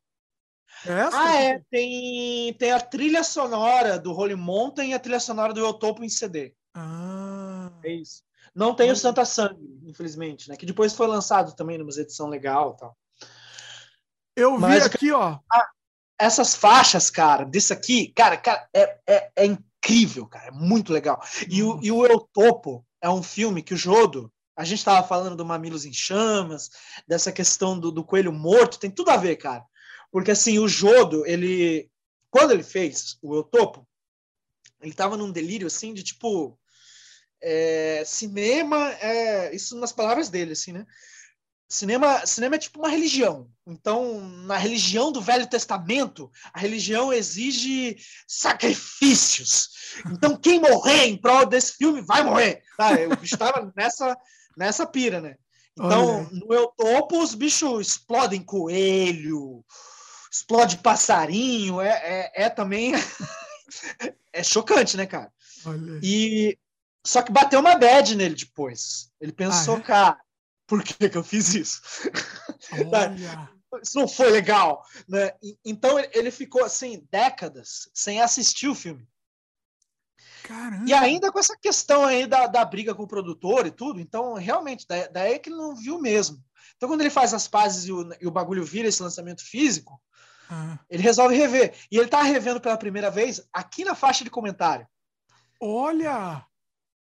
É 0.86 0.92
essa? 0.92 1.18
Ah, 1.18 1.42
é. 1.42 1.62
Tem, 1.72 2.54
tem 2.56 2.72
a 2.72 2.80
trilha 2.82 3.24
sonora 3.24 3.98
do 3.98 4.12
Holy 4.12 4.36
Mountain 4.36 4.90
e 4.90 4.94
a 4.94 5.00
trilha 5.00 5.22
sonora 5.22 5.54
do 5.54 5.62
Eutopo 5.62 6.04
em 6.04 6.10
CD. 6.10 6.54
Ah. 6.74 7.72
É 7.84 7.94
isso. 7.94 8.24
Não 8.56 8.74
tem 8.74 8.90
o 8.90 8.96
Santa 8.96 9.26
Sangue, 9.26 9.82
infelizmente, 9.86 10.48
né? 10.48 10.56
Que 10.56 10.66
depois 10.66 10.94
foi 10.94 11.08
lançado 11.08 11.54
também 11.56 11.78
numa 11.78 11.92
edição 11.92 12.30
legal 12.30 12.76
tal. 12.76 12.98
Eu 14.36 14.58
vi 14.58 14.78
aqui, 14.78 15.12
ó. 15.12 15.38
Ah, 15.52 15.70
essas 16.18 16.56
faixas, 16.56 17.10
cara, 17.10 17.46
desse 17.46 17.74
aqui, 17.74 18.14
cara, 18.14 18.38
cara 18.38 18.68
é, 18.74 18.98
é, 19.08 19.32
é 19.36 19.46
incrível, 19.46 20.26
cara. 20.28 20.48
É 20.48 20.52
muito 20.52 20.94
legal. 20.94 21.22
E 21.50 21.62
o, 21.62 21.80
e 21.82 21.92
o 21.92 22.06
Eutopo 22.06 22.86
é 23.02 23.10
um 23.10 23.22
filme 23.22 23.62
que 23.62 23.74
o 23.74 23.78
Jodo, 23.78 24.32
a 24.56 24.64
gente 24.64 24.80
estava 24.80 25.06
falando 25.06 25.36
do 25.36 25.46
Mamilos 25.46 25.86
em 25.86 25.94
Chamas, 25.94 26.70
dessa 27.08 27.32
questão 27.32 27.78
do, 27.78 27.92
do 27.92 28.04
coelho 28.04 28.32
morto, 28.32 28.80
tem 28.80 28.90
tudo 28.90 29.12
a 29.12 29.18
ver, 29.18 29.36
cara. 29.36 29.64
Porque 30.12 30.32
assim, 30.32 30.60
o 30.60 30.68
Jodo, 30.68 31.26
ele. 31.26 31.90
Quando 32.30 32.52
ele 32.52 32.64
fez 32.64 33.18
o 33.22 33.36
Eutopo, 33.36 33.88
ele 34.82 34.94
tava 34.94 35.18
num 35.18 35.32
delírio 35.32 35.68
assim 35.68 35.94
de 35.94 36.04
tipo. 36.04 36.58
É, 37.48 38.02
cinema 38.04 38.92
é. 38.94 39.56
Isso 39.56 39.78
nas 39.80 39.92
palavras 39.92 40.30
dele, 40.30 40.54
assim, 40.54 40.72
né? 40.72 40.84
Cinema, 41.70 42.26
cinema 42.26 42.56
é 42.56 42.60
tipo 42.60 42.80
uma 42.80 42.90
religião. 42.90 43.48
Então, 43.68 44.20
na 44.22 44.58
religião 44.58 45.12
do 45.12 45.22
Velho 45.22 45.48
Testamento, 45.48 46.32
a 46.52 46.60
religião 46.60 47.14
exige 47.14 47.98
sacrifícios. 48.28 49.70
Então, 50.12 50.36
quem 50.38 50.60
morrer 50.60 51.06
em 51.06 51.18
prol 51.18 51.46
desse 51.46 51.74
filme 51.74 52.02
vai 52.02 52.24
morrer. 52.24 52.64
Tá? 52.78 52.92
O 53.12 53.18
bicho 53.18 53.36
estava 53.36 53.72
nessa, 53.78 54.18
nessa 54.58 54.88
pira, 54.88 55.22
né? 55.22 55.36
Então, 55.78 56.20
Olha. 56.20 56.30
no 56.32 56.54
Eutopo, 56.54 57.22
os 57.22 57.36
bichos 57.36 57.88
explodem 57.88 58.42
coelho, 58.42 59.64
explode 60.32 60.78
passarinho, 60.78 61.80
é, 61.80 61.90
é, 61.90 62.44
é 62.46 62.50
também 62.50 62.94
é 64.34 64.44
chocante, 64.44 64.98
né, 64.98 65.06
cara? 65.06 65.32
Olha. 65.66 66.00
E 66.02 66.58
só 67.06 67.22
que 67.22 67.32
bateu 67.32 67.60
uma 67.60 67.76
bad 67.76 68.16
nele 68.16 68.36
depois. 68.36 69.12
Ele 69.22 69.32
pensou, 69.32 69.76
ah, 69.76 69.80
é? 69.80 69.82
cara, 69.82 70.22
por 70.68 70.84
que, 70.84 71.10
que 71.10 71.18
eu 71.18 71.24
fiz 71.24 71.54
isso? 71.54 71.82
isso 73.82 74.00
não 74.00 74.08
foi 74.08 74.30
legal, 74.30 74.84
né? 75.08 75.34
Então 75.64 75.98
ele 76.14 76.32
ficou 76.32 76.64
assim 76.64 77.06
décadas 77.12 77.90
sem 77.94 78.22
assistir 78.22 78.68
o 78.68 78.76
filme. 78.76 79.08
Caramba. 80.44 80.86
E 80.88 80.94
ainda 80.94 81.32
com 81.32 81.40
essa 81.40 81.58
questão 81.58 82.06
aí 82.06 82.28
da, 82.28 82.48
da 82.48 82.64
briga 82.64 82.94
com 82.94 83.04
o 83.04 83.08
produtor 83.08 83.66
e 83.66 83.72
tudo, 83.72 84.00
então 84.00 84.36
realmente 84.36 84.86
daí, 84.88 85.10
daí 85.12 85.34
é 85.34 85.40
que 85.40 85.50
ele 85.50 85.58
não 85.58 85.76
viu 85.76 86.00
mesmo. 86.00 86.44
Então 86.76 86.90
quando 86.90 87.02
ele 87.02 87.10
faz 87.10 87.34
as 87.34 87.48
pazes 87.48 87.86
e 87.86 87.92
o, 87.92 88.10
e 88.22 88.28
o 88.28 88.32
bagulho 88.32 88.64
vira 88.64 88.88
esse 88.88 89.02
lançamento 89.02 89.44
físico, 89.44 90.00
ah. 90.50 90.80
Ele 90.90 91.02
resolve 91.02 91.36
rever. 91.36 91.76
E 91.92 91.98
ele 91.98 92.08
tá 92.08 92.22
revendo 92.22 92.62
pela 92.62 92.78
primeira 92.78 93.10
vez 93.10 93.42
aqui 93.52 93.84
na 93.84 93.96
faixa 93.96 94.24
de 94.24 94.30
comentário. 94.30 94.88
Olha! 95.60 96.46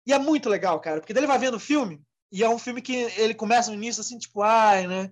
E 0.07 0.13
é 0.13 0.19
muito 0.19 0.49
legal, 0.49 0.81
cara, 0.81 1.01
porque 1.01 1.13
ele 1.13 1.27
vai 1.27 1.39
vendo 1.39 1.55
o 1.55 1.61
filme, 1.61 2.03
e 2.31 2.43
é 2.43 2.49
um 2.49 2.59
filme 2.59 2.83
que 2.83 2.95
ele 3.17 3.35
começa 3.35 3.71
no 3.71 3.77
início 3.77 4.01
assim, 4.01 4.19
tipo, 4.19 4.43
ai, 4.43 4.87
né? 4.87 5.11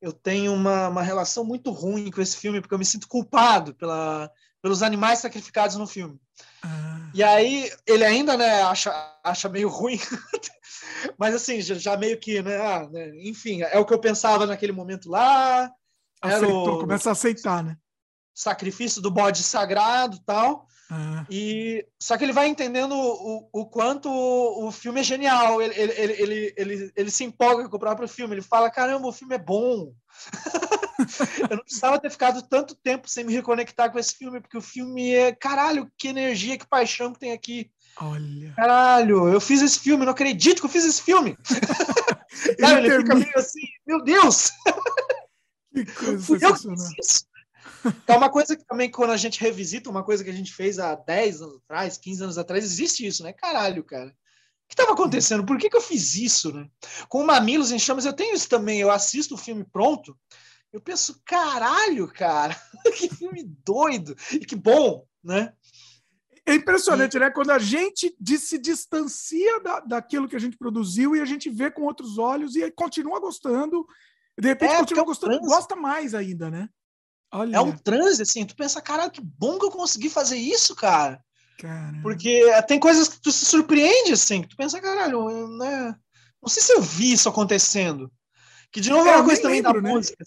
Eu 0.00 0.12
tenho 0.12 0.52
uma, 0.52 0.88
uma 0.88 1.02
relação 1.02 1.44
muito 1.44 1.70
ruim 1.70 2.10
com 2.10 2.20
esse 2.20 2.36
filme, 2.36 2.60
porque 2.60 2.74
eu 2.74 2.78
me 2.78 2.84
sinto 2.84 3.08
culpado 3.08 3.74
pela, 3.74 4.30
pelos 4.62 4.82
animais 4.82 5.18
sacrificados 5.18 5.76
no 5.76 5.86
filme. 5.86 6.20
Ah. 6.62 7.10
E 7.14 7.22
aí 7.22 7.70
ele 7.86 8.04
ainda 8.04 8.36
né, 8.36 8.62
acha, 8.62 8.92
acha 9.24 9.48
meio 9.48 9.68
ruim, 9.68 9.98
mas 11.18 11.34
assim, 11.34 11.60
já, 11.60 11.74
já 11.74 11.96
meio 11.96 12.18
que, 12.20 12.40
né, 12.42 12.56
ah, 12.58 12.88
né, 12.88 13.10
enfim, 13.24 13.62
é 13.62 13.78
o 13.78 13.84
que 13.84 13.92
eu 13.92 13.98
pensava 13.98 14.46
naquele 14.46 14.72
momento 14.72 15.10
lá, 15.10 15.72
Aceitou, 16.20 16.76
o... 16.76 16.80
começa 16.80 17.08
a 17.08 17.12
aceitar, 17.12 17.62
né? 17.62 17.76
Sacrifício 18.34 19.00
do 19.00 19.10
bode 19.10 19.42
sagrado 19.42 20.18
tal. 20.24 20.66
Ah. 20.90 21.26
E 21.30 21.84
só 22.00 22.16
que 22.16 22.24
ele 22.24 22.32
vai 22.32 22.48
entendendo 22.48 22.92
o, 22.92 23.48
o 23.52 23.66
quanto 23.66 24.08
o, 24.10 24.70
filme 24.72 25.00
é 25.00 25.02
genial. 25.02 25.60
Ele, 25.60 25.74
ele, 25.76 25.92
ele, 25.92 26.12
ele, 26.12 26.54
ele, 26.56 26.92
ele 26.96 27.10
se 27.10 27.24
empolga 27.24 27.68
com 27.68 27.76
o 27.76 27.80
próprio 27.80 28.08
filme. 28.08 28.34
Ele 28.34 28.42
fala: 28.42 28.70
caramba, 28.70 29.06
o 29.06 29.12
filme 29.12 29.34
é 29.34 29.38
bom. 29.38 29.92
eu 31.50 31.56
não 31.56 31.62
precisava 31.62 31.98
ter 31.98 32.10
ficado 32.10 32.42
tanto 32.42 32.74
tempo 32.74 33.08
sem 33.08 33.24
me 33.24 33.34
reconectar 33.34 33.92
com 33.92 33.98
esse 33.98 34.14
filme, 34.14 34.40
porque 34.40 34.56
o 34.56 34.62
filme 34.62 35.12
é 35.14 35.32
caralho, 35.32 35.90
que 35.98 36.08
energia, 36.08 36.56
que 36.56 36.66
paixão 36.66 37.12
que 37.12 37.20
tem 37.20 37.32
aqui. 37.32 37.70
Olha. 38.00 38.52
Caralho, 38.54 39.28
eu 39.28 39.40
fiz 39.40 39.60
esse 39.60 39.78
filme, 39.78 40.04
não 40.04 40.12
acredito 40.12 40.60
que 40.60 40.66
eu 40.66 40.70
fiz 40.70 40.84
esse 40.84 41.02
filme. 41.02 41.36
Cara, 42.58 42.78
ele, 42.78 42.88
ele 42.88 43.02
fica 43.02 43.14
meio 43.14 43.32
assim, 43.36 43.60
meu 43.86 44.02
Deus! 44.02 44.50
Que 45.74 45.84
coisa 45.84 46.20
sensacional. 46.20 46.86
É 48.06 48.16
uma 48.16 48.30
coisa 48.30 48.56
que 48.56 48.64
também, 48.64 48.90
quando 48.90 49.10
a 49.10 49.16
gente 49.16 49.40
revisita 49.40 49.90
uma 49.90 50.02
coisa 50.02 50.24
que 50.24 50.30
a 50.30 50.34
gente 50.34 50.52
fez 50.52 50.78
há 50.78 50.94
10 50.94 51.42
anos 51.42 51.56
atrás, 51.56 51.98
15 51.98 52.22
anos 52.22 52.38
atrás, 52.38 52.64
existe 52.64 53.06
isso, 53.06 53.22
né? 53.22 53.32
Caralho, 53.32 53.84
cara. 53.84 54.10
O 54.10 54.68
que 54.68 54.74
estava 54.74 54.92
acontecendo? 54.92 55.46
Por 55.46 55.56
que, 55.58 55.70
que 55.70 55.76
eu 55.76 55.80
fiz 55.80 56.14
isso, 56.16 56.52
né? 56.52 56.68
Com 57.08 57.22
o 57.22 57.26
Mamilos 57.26 57.72
em 57.72 57.78
Chamas, 57.78 58.04
eu 58.04 58.12
tenho 58.12 58.34
isso 58.34 58.48
também. 58.48 58.80
Eu 58.80 58.90
assisto 58.90 59.34
o 59.34 59.38
filme 59.38 59.64
pronto, 59.64 60.16
eu 60.72 60.80
penso, 60.80 61.20
caralho, 61.24 62.06
cara, 62.08 62.54
que 62.96 63.08
filme 63.08 63.44
doido 63.64 64.14
e 64.32 64.40
que 64.40 64.54
bom, 64.54 65.06
né? 65.24 65.52
É 66.44 66.54
impressionante, 66.54 67.16
e... 67.16 67.20
né? 67.20 67.30
Quando 67.30 67.50
a 67.50 67.58
gente 67.58 68.14
se 68.38 68.58
distancia 68.58 69.60
da, 69.60 69.80
daquilo 69.80 70.28
que 70.28 70.36
a 70.36 70.40
gente 70.40 70.58
produziu 70.58 71.16
e 71.16 71.20
a 71.20 71.24
gente 71.24 71.48
vê 71.48 71.70
com 71.70 71.82
outros 71.82 72.18
olhos 72.18 72.54
e 72.56 72.70
continua 72.70 73.20
gostando 73.20 73.86
de 74.38 74.48
repente, 74.48 74.72
é, 74.72 74.78
continua 74.78 75.02
é 75.02 75.06
gostando, 75.06 75.40
gosta 75.40 75.74
mais 75.74 76.14
ainda, 76.14 76.48
né? 76.48 76.68
Olha. 77.32 77.56
É 77.56 77.60
um 77.60 77.76
transe, 77.76 78.22
assim, 78.22 78.44
tu 78.44 78.56
pensa, 78.56 78.80
caralho, 78.80 79.10
que 79.10 79.20
bom 79.20 79.58
que 79.58 79.66
eu 79.66 79.70
consegui 79.70 80.08
fazer 80.08 80.36
isso, 80.36 80.74
cara. 80.74 81.22
Caramba. 81.58 82.02
Porque 82.02 82.44
tem 82.66 82.78
coisas 82.78 83.08
que 83.08 83.20
tu 83.20 83.30
se 83.30 83.44
surpreende, 83.44 84.12
assim, 84.12 84.42
que 84.42 84.48
tu 84.48 84.56
pensa, 84.56 84.80
caralho, 84.80 85.48
né? 85.58 85.94
Não 86.40 86.48
sei 86.48 86.62
se 86.62 86.72
eu 86.72 86.80
vi 86.80 87.12
isso 87.12 87.28
acontecendo. 87.28 88.10
Que 88.70 88.80
de 88.80 88.90
novo 88.90 89.08
é, 89.08 89.12
é 89.12 89.16
uma 89.16 89.24
coisa 89.24 89.42
também 89.42 89.60
lembro, 89.60 89.82
da 89.82 89.88
né? 89.88 89.94
música. 89.94 90.24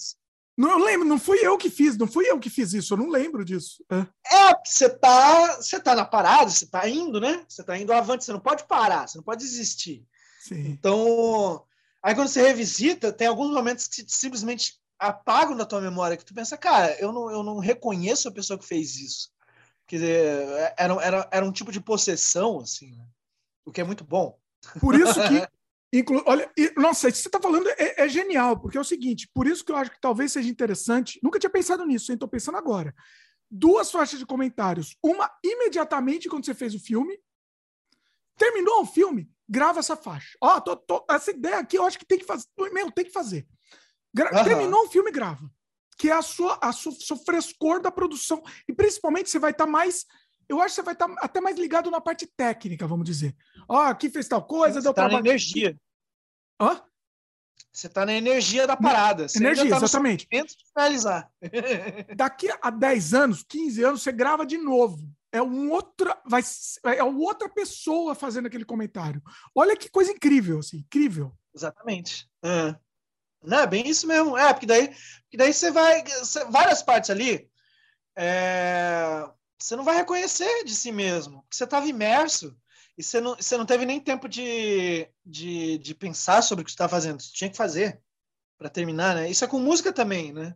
Não, 0.57 0.71
eu 0.71 0.85
lembro, 0.85 1.07
não 1.07 1.17
fui 1.17 1.39
eu 1.41 1.57
que 1.57 1.69
fiz, 1.69 1.97
não 1.97 2.07
fui 2.07 2.29
eu 2.29 2.37
que 2.39 2.49
fiz 2.49 2.73
isso, 2.73 2.93
eu 2.93 2.97
não 2.97 3.09
lembro 3.09 3.45
disso. 3.45 3.83
É, 3.89 4.49
é 4.49 4.55
você 4.63 4.89
tá, 4.89 5.55
você 5.55 5.79
tá 5.79 5.95
na 5.95 6.05
parada, 6.05 6.49
você 6.49 6.67
tá 6.67 6.87
indo, 6.87 7.19
né? 7.19 7.43
Você 7.47 7.63
tá 7.63 7.77
indo 7.77 7.93
avante, 7.93 8.25
você 8.25 8.33
não 8.33 8.39
pode 8.39 8.67
parar, 8.67 9.07
você 9.07 9.17
não 9.17 9.23
pode 9.23 9.41
desistir. 9.41 10.05
Sim. 10.43 10.67
Então, 10.67 11.65
Aí 12.03 12.15
quando 12.15 12.29
você 12.29 12.41
revisita, 12.41 13.13
tem 13.13 13.27
alguns 13.27 13.53
momentos 13.53 13.87
que 13.87 14.03
simplesmente 14.07 14.80
apagam 15.01 15.57
da 15.57 15.65
tua 15.65 15.81
memória, 15.81 16.15
que 16.15 16.23
tu 16.23 16.33
pensa, 16.33 16.55
cara, 16.55 16.95
eu 16.99 17.11
não, 17.11 17.31
eu 17.31 17.41
não 17.41 17.57
reconheço 17.57 18.27
a 18.27 18.31
pessoa 18.31 18.57
que 18.57 18.65
fez 18.65 18.95
isso. 18.97 19.31
Quer 19.87 19.95
dizer, 19.95 20.73
era, 20.77 20.93
era, 21.01 21.29
era 21.31 21.45
um 21.45 21.51
tipo 21.51 21.71
de 21.71 21.81
possessão, 21.81 22.59
assim, 22.59 22.95
né? 22.95 23.05
o 23.65 23.71
que 23.71 23.81
é 23.81 23.83
muito 23.83 24.03
bom. 24.03 24.39
Por 24.79 24.93
isso 24.93 25.15
que, 25.27 25.47
inclu... 25.91 26.23
olha, 26.27 26.49
nossa, 26.77 27.09
isso 27.09 27.17
que 27.17 27.23
você 27.23 27.29
está 27.29 27.41
falando 27.41 27.67
é, 27.69 28.03
é, 28.03 28.07
genial, 28.07 28.59
porque 28.59 28.77
é 28.77 28.81
o 28.81 28.85
seguinte, 28.85 29.27
por 29.33 29.47
isso 29.47 29.65
que 29.65 29.71
eu 29.71 29.75
acho 29.75 29.89
que 29.89 29.99
talvez 29.99 30.31
seja 30.31 30.49
interessante, 30.49 31.19
nunca 31.23 31.39
tinha 31.39 31.49
pensado 31.49 31.83
nisso, 31.83 32.13
estou 32.13 32.29
pensando 32.29 32.57
agora. 32.57 32.93
Duas 33.49 33.91
faixas 33.91 34.19
de 34.19 34.25
comentários, 34.25 34.95
uma 35.03 35.29
imediatamente 35.43 36.29
quando 36.29 36.45
você 36.45 36.53
fez 36.53 36.75
o 36.75 36.79
filme, 36.79 37.19
terminou 38.37 38.81
o 38.81 38.85
filme, 38.85 39.29
grava 39.49 39.79
essa 39.79 39.95
faixa. 39.95 40.37
Ó, 40.39 40.59
tô, 40.61 41.03
essa 41.09 41.31
ideia 41.31 41.57
aqui 41.57 41.77
eu 41.77 41.85
acho 41.85 41.97
que 41.97 42.05
tem 42.05 42.19
que 42.19 42.25
fazer. 42.25 42.45
Meu, 42.71 42.91
tem 42.91 43.05
que 43.05 43.11
fazer. 43.11 43.47
Gra 44.13 44.37
uhum. 44.37 44.43
Terminou 44.43 44.85
o 44.85 44.89
filme, 44.89 45.11
grava. 45.11 45.49
que 45.97 46.09
é 46.09 46.13
a 46.13 46.21
sua, 46.21 46.57
a 46.61 46.71
sua, 46.71 46.91
seu 46.93 47.17
frescor 47.17 47.81
da 47.81 47.91
produção. 47.91 48.43
E 48.67 48.73
principalmente 48.73 49.29
você 49.29 49.39
vai 49.39 49.51
estar 49.51 49.65
tá 49.65 49.71
mais. 49.71 50.05
Eu 50.49 50.59
acho 50.59 50.69
que 50.69 50.75
você 50.75 50.81
vai 50.81 50.93
estar 50.93 51.07
tá 51.07 51.15
até 51.19 51.39
mais 51.39 51.57
ligado 51.57 51.89
na 51.89 52.01
parte 52.01 52.27
técnica, 52.27 52.87
vamos 52.87 53.05
dizer. 53.05 53.35
Ó, 53.67 53.77
oh, 53.77 53.81
aqui 53.81 54.09
fez 54.09 54.27
tal 54.27 54.43
coisa, 54.43 54.81
você 54.81 54.83
deu 54.83 54.93
tá 54.93 55.03
trabalho. 55.03 55.23
na 55.23 55.29
energia. 55.29 55.77
Hã? 56.59 56.81
Você 57.71 57.87
está 57.87 58.05
na 58.05 58.13
energia 58.13 58.67
da 58.67 58.75
parada. 58.75 59.27
Você 59.29 59.37
energia, 59.37 59.69
tá 59.69 59.77
exatamente. 59.77 60.27
de 60.29 60.55
finalizar. 60.73 61.31
Daqui 62.17 62.49
a 62.61 62.69
10 62.69 63.13
anos, 63.13 63.43
15 63.43 63.83
anos, 63.83 64.01
você 64.01 64.11
grava 64.11 64.45
de 64.45 64.57
novo. 64.57 65.09
É 65.31 65.41
um 65.41 65.71
outra, 65.71 66.21
vai, 66.25 66.41
é 66.83 67.03
outra 67.03 67.47
pessoa 67.47 68.13
fazendo 68.13 68.47
aquele 68.47 68.65
comentário. 68.65 69.21
Olha 69.55 69.77
que 69.77 69.89
coisa 69.89 70.11
incrível, 70.11 70.59
assim, 70.59 70.79
incrível. 70.79 71.31
Exatamente. 71.55 72.29
É. 72.43 72.75
Não, 73.43 73.59
é 73.59 73.67
bem 73.67 73.87
isso 73.87 74.07
mesmo. 74.07 74.37
É, 74.37 74.53
porque 74.53 74.65
daí, 74.65 74.87
porque 75.23 75.37
daí 75.37 75.53
você 75.53 75.71
vai. 75.71 76.03
Várias 76.49 76.83
partes 76.83 77.09
ali. 77.09 77.49
É, 78.15 79.27
você 79.57 79.75
não 79.75 79.83
vai 79.83 79.95
reconhecer 79.95 80.63
de 80.63 80.75
si 80.75 80.91
mesmo. 80.91 81.41
Porque 81.41 81.55
você 81.55 81.63
estava 81.63 81.87
imerso 81.87 82.55
e 82.97 83.03
você 83.03 83.19
não, 83.19 83.35
você 83.35 83.57
não 83.57 83.65
teve 83.65 83.85
nem 83.85 83.99
tempo 83.99 84.27
de, 84.27 85.07
de, 85.25 85.77
de 85.77 85.95
pensar 85.95 86.41
sobre 86.41 86.61
o 86.61 86.65
que 86.65 86.71
você 86.71 86.75
estava 86.75 86.89
fazendo. 86.89 87.21
Você 87.21 87.31
tinha 87.33 87.49
que 87.49 87.57
fazer 87.57 87.99
para 88.57 88.69
terminar, 88.69 89.15
né? 89.15 89.29
Isso 89.29 89.43
é 89.43 89.47
com 89.47 89.59
música 89.59 89.91
também, 89.91 90.31
né? 90.33 90.55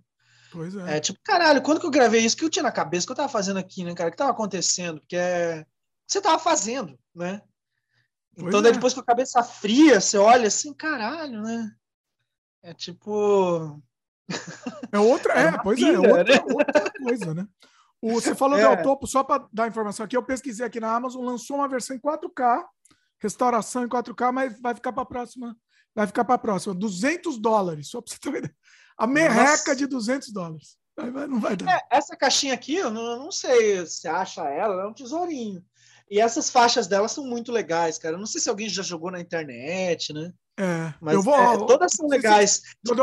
Pois 0.52 0.76
é. 0.76 0.98
É 0.98 1.00
tipo, 1.00 1.20
caralho, 1.24 1.62
quando 1.62 1.80
que 1.80 1.86
eu 1.86 1.92
gravei 1.92 2.22
isso? 2.22 2.36
O 2.36 2.40
que 2.40 2.46
eu 2.46 2.50
tinha 2.50 2.64
na 2.64 2.72
cabeça? 2.72 3.04
O 3.04 3.08
que 3.08 3.12
eu 3.14 3.18
tava 3.18 3.30
fazendo 3.30 3.58
aqui, 3.58 3.84
né, 3.84 3.94
cara? 3.96 4.10
O 4.10 4.12
que 4.12 4.18
tava 4.18 4.32
acontecendo? 4.32 5.00
Porque 5.00 5.16
é. 5.16 5.66
Você 6.08 6.22
tava 6.22 6.38
fazendo, 6.38 6.98
né? 7.16 7.42
Pois 8.36 8.48
então, 8.48 8.62
daí 8.62 8.72
é. 8.72 8.76
depois 8.76 8.94
com 8.94 9.00
a 9.00 9.06
cabeça 9.06 9.42
fria, 9.44 10.00
você 10.00 10.18
olha 10.18 10.48
assim, 10.48 10.74
caralho, 10.74 11.42
né? 11.42 11.72
É 12.66 12.74
tipo. 12.74 13.82
É 14.92 14.98
outra, 14.98 15.34
é, 15.34 15.46
é 15.48 15.58
pois 15.62 15.80
é, 15.80 15.94
é, 15.94 16.00
outra, 16.00 16.24
né? 16.24 16.42
outra 16.48 16.92
coisa, 16.92 17.34
né? 17.34 17.48
O, 18.02 18.14
você 18.14 18.34
falou 18.36 18.58
é. 18.58 18.76
do 18.76 18.82
topo, 18.82 19.06
só 19.06 19.24
para 19.24 19.48
dar 19.54 19.68
informação 19.68 20.04
aqui, 20.04 20.18
eu 20.18 20.24
pesquisei 20.24 20.66
aqui 20.66 20.80
na 20.80 20.96
Amazon, 20.96 21.24
lançou 21.24 21.58
uma 21.58 21.68
versão 21.68 21.96
em 21.96 22.00
4K, 22.00 22.64
restauração 23.20 23.84
em 23.84 23.88
4K, 23.88 24.32
mas 24.32 24.60
vai 24.60 24.74
ficar 24.74 24.94
para 24.94 25.04
a 25.04 25.06
próxima, 25.06 25.56
vai 25.94 26.08
ficar 26.08 26.26
para 26.26 26.36
a 26.36 26.40
próxima, 26.40 26.74
200 26.74 27.38
dólares, 27.38 27.90
só 27.90 28.02
para 28.02 28.14
você 28.14 28.20
ter 28.20 28.30
uma 28.30 28.38
ideia. 28.40 28.56
A 28.98 29.06
merreca 29.06 29.44
Nossa. 29.44 29.76
de 29.76 29.86
200 29.86 30.32
dólares. 30.32 30.78
Não 31.30 31.40
vai 31.40 31.56
dar. 31.56 31.72
É, 31.72 31.98
essa 31.98 32.16
caixinha 32.16 32.54
aqui, 32.54 32.76
eu 32.76 32.90
não, 32.90 33.20
não 33.20 33.32
sei 33.32 33.86
se 33.86 34.08
acha 34.08 34.42
ela, 34.44 34.84
é 34.84 34.88
um 34.88 34.94
tesourinho. 34.94 35.64
E 36.10 36.20
essas 36.20 36.50
faixas 36.50 36.88
dela 36.88 37.08
são 37.08 37.26
muito 37.26 37.52
legais, 37.52 37.98
cara. 37.98 38.16
Eu 38.16 38.20
não 38.20 38.26
sei 38.26 38.40
se 38.40 38.50
alguém 38.50 38.70
já 38.70 38.82
jogou 38.82 39.12
na 39.12 39.20
internet, 39.20 40.14
né? 40.14 40.32
É, 40.58 40.94
mas 41.02 41.16
eu 41.16 41.22
vou, 41.22 41.36
é, 41.36 41.58
todas 41.58 41.92
são 41.94 42.08
legais. 42.08 42.62
Tipo... 42.86 42.96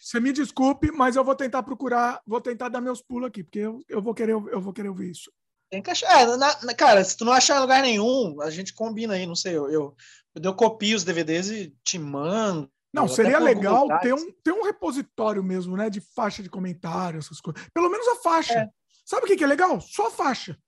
Você 0.00 0.20
me 0.20 0.32
desculpe, 0.32 0.92
mas 0.92 1.16
eu 1.16 1.24
vou 1.24 1.34
tentar 1.34 1.62
procurar, 1.62 2.20
vou 2.26 2.40
tentar 2.40 2.68
dar 2.68 2.82
meus 2.82 3.00
pulos 3.00 3.28
aqui, 3.28 3.42
porque 3.42 3.60
eu, 3.60 3.80
eu, 3.88 4.02
vou, 4.02 4.12
querer, 4.12 4.32
eu 4.32 4.60
vou 4.60 4.72
querer 4.72 4.90
ouvir 4.90 5.10
isso. 5.10 5.32
Tem 5.70 5.82
que 5.82 5.90
achar. 5.90 6.20
É, 6.20 6.36
na, 6.36 6.62
na, 6.62 6.74
cara, 6.74 7.02
se 7.02 7.16
tu 7.16 7.24
não 7.24 7.32
achar 7.32 7.56
em 7.56 7.60
lugar 7.60 7.82
nenhum, 7.82 8.40
a 8.42 8.50
gente 8.50 8.74
combina 8.74 9.14
aí, 9.14 9.26
não 9.26 9.34
sei. 9.34 9.56
Eu, 9.56 9.70
eu, 9.70 9.96
eu 10.34 10.54
copio 10.54 10.96
os 10.96 11.04
DVDs 11.04 11.48
e 11.48 11.74
te 11.82 11.98
mando. 11.98 12.70
Não, 12.92 13.06
seria 13.06 13.38
legal 13.38 13.86
ter 14.00 14.14
um, 14.14 14.32
ter 14.42 14.52
um 14.52 14.64
repositório 14.64 15.42
mesmo, 15.42 15.76
né? 15.76 15.90
De 15.90 16.00
faixa 16.00 16.42
de 16.42 16.48
comentário, 16.48 17.18
essas 17.18 17.40
coisas. 17.40 17.62
Pelo 17.72 17.90
menos 17.90 18.06
a 18.08 18.16
faixa. 18.16 18.54
É. 18.54 18.68
Sabe 19.04 19.24
o 19.24 19.26
que, 19.26 19.36
que 19.36 19.44
é 19.44 19.46
legal? 19.46 19.80
Só 19.80 20.08
a 20.08 20.10
faixa. 20.10 20.58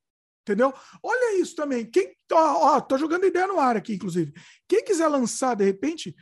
Entendeu? 0.43 0.73
Olha 1.03 1.41
isso 1.41 1.55
também. 1.55 1.85
Quem, 1.85 2.15
ó, 2.33 2.77
ó, 2.77 2.81
tô 2.81 2.99
jogando 2.99 3.27
ideia 3.27 3.47
no 3.47 3.61
ar 3.61 3.77
aqui, 3.77 3.95
inclusive. 3.95 4.33
Quem 4.69 4.85
quiser 4.85 5.09
lançar, 5.09 5.55
de 5.55 5.65
repente, 5.65 6.15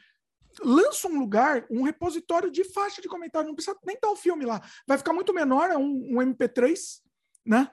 lança 0.62 1.08
um 1.08 1.18
lugar, 1.18 1.66
um 1.70 1.82
repositório 1.82 2.50
de 2.50 2.64
faixa 2.64 3.00
de 3.00 3.08
comentário. 3.08 3.48
Não 3.48 3.54
precisa 3.54 3.76
nem 3.84 3.96
estar 3.96 4.10
o 4.10 4.16
filme 4.16 4.44
lá. 4.44 4.60
Vai 4.86 4.98
ficar 4.98 5.12
muito 5.12 5.32
menor, 5.32 5.70
é 5.70 5.76
um, 5.76 6.08
um 6.10 6.16
MP3, 6.16 7.00
né? 7.44 7.70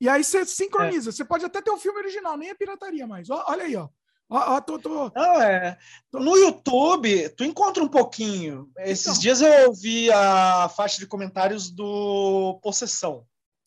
E 0.00 0.08
aí 0.08 0.22
você 0.22 0.44
sincroniza. 0.44 1.10
É. 1.10 1.12
Você 1.12 1.24
pode 1.24 1.44
até 1.44 1.62
ter 1.62 1.70
o 1.70 1.78
filme 1.78 1.98
original, 1.98 2.36
nem 2.36 2.50
é 2.50 2.54
pirataria 2.54 3.06
mais. 3.06 3.30
Ó, 3.30 3.44
olha 3.48 3.64
aí, 3.64 3.76
ó. 3.76 3.88
Ó, 4.28 4.56
ó, 4.56 4.60
tô, 4.60 4.78
tô... 4.78 5.10
Não, 5.14 5.40
é. 5.40 5.78
No 6.12 6.36
YouTube, 6.36 7.28
tu 7.30 7.44
encontra 7.44 7.82
um 7.82 7.88
pouquinho. 7.88 8.68
Esses 8.78 9.06
então. 9.06 9.20
dias 9.20 9.40
eu 9.40 9.68
ouvi 9.68 10.10
a 10.10 10.68
faixa 10.68 10.98
de 10.98 11.06
comentários 11.06 11.70
do 11.70 12.58
Possessão. 12.62 13.24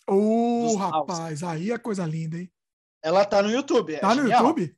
Uh, 0.10 0.76
rapaz, 0.76 1.44
aí 1.44 1.72
é 1.72 1.78
coisa 1.78 2.06
linda, 2.06 2.38
hein? 2.38 2.52
Ela 3.02 3.24
tá 3.24 3.42
no 3.42 3.50
YouTube. 3.50 3.96
É 3.96 4.00
tá 4.00 4.10
no 4.10 4.24
genial. 4.24 4.48
YouTube? 4.48 4.76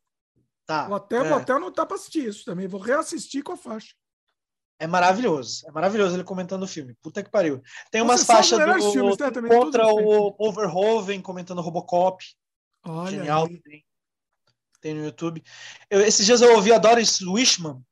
Tá. 0.71 0.87
Vou 0.87 0.95
até, 0.95 1.17
é. 1.17 1.23
vou 1.25 1.37
até 1.37 1.51
anotar 1.51 1.85
pra 1.85 1.97
assistir 1.97 2.29
isso 2.29 2.45
também. 2.45 2.65
Vou 2.65 2.79
reassistir 2.79 3.43
com 3.43 3.51
a 3.51 3.57
faixa. 3.57 3.93
É 4.79 4.87
maravilhoso. 4.87 5.67
É 5.67 5.71
maravilhoso 5.71 6.15
ele 6.15 6.23
comentando 6.23 6.63
o 6.63 6.67
filme. 6.67 6.95
Puta 7.01 7.21
que 7.21 7.29
pariu. 7.29 7.61
Tem 7.91 8.01
umas 8.01 8.23
faixas 8.23 8.57
do, 8.57 8.91
filmes, 8.93 9.17
né? 9.17 9.29
Também, 9.31 9.51
contra 9.51 9.85
o 9.85 10.33
Overhoven 10.39 11.21
comentando 11.21 11.61
Robocop. 11.61 12.23
Olha 12.85 13.11
Genial 13.11 13.49
também. 13.49 13.85
Tem 14.79 14.93
no 14.93 15.03
YouTube. 15.03 15.43
Eu, 15.89 15.99
esses 15.99 16.25
dias 16.25 16.41
eu 16.41 16.55
ouvi 16.55 16.71
a 16.71 16.77
Doris 16.77 17.19
Wishman. 17.19 17.83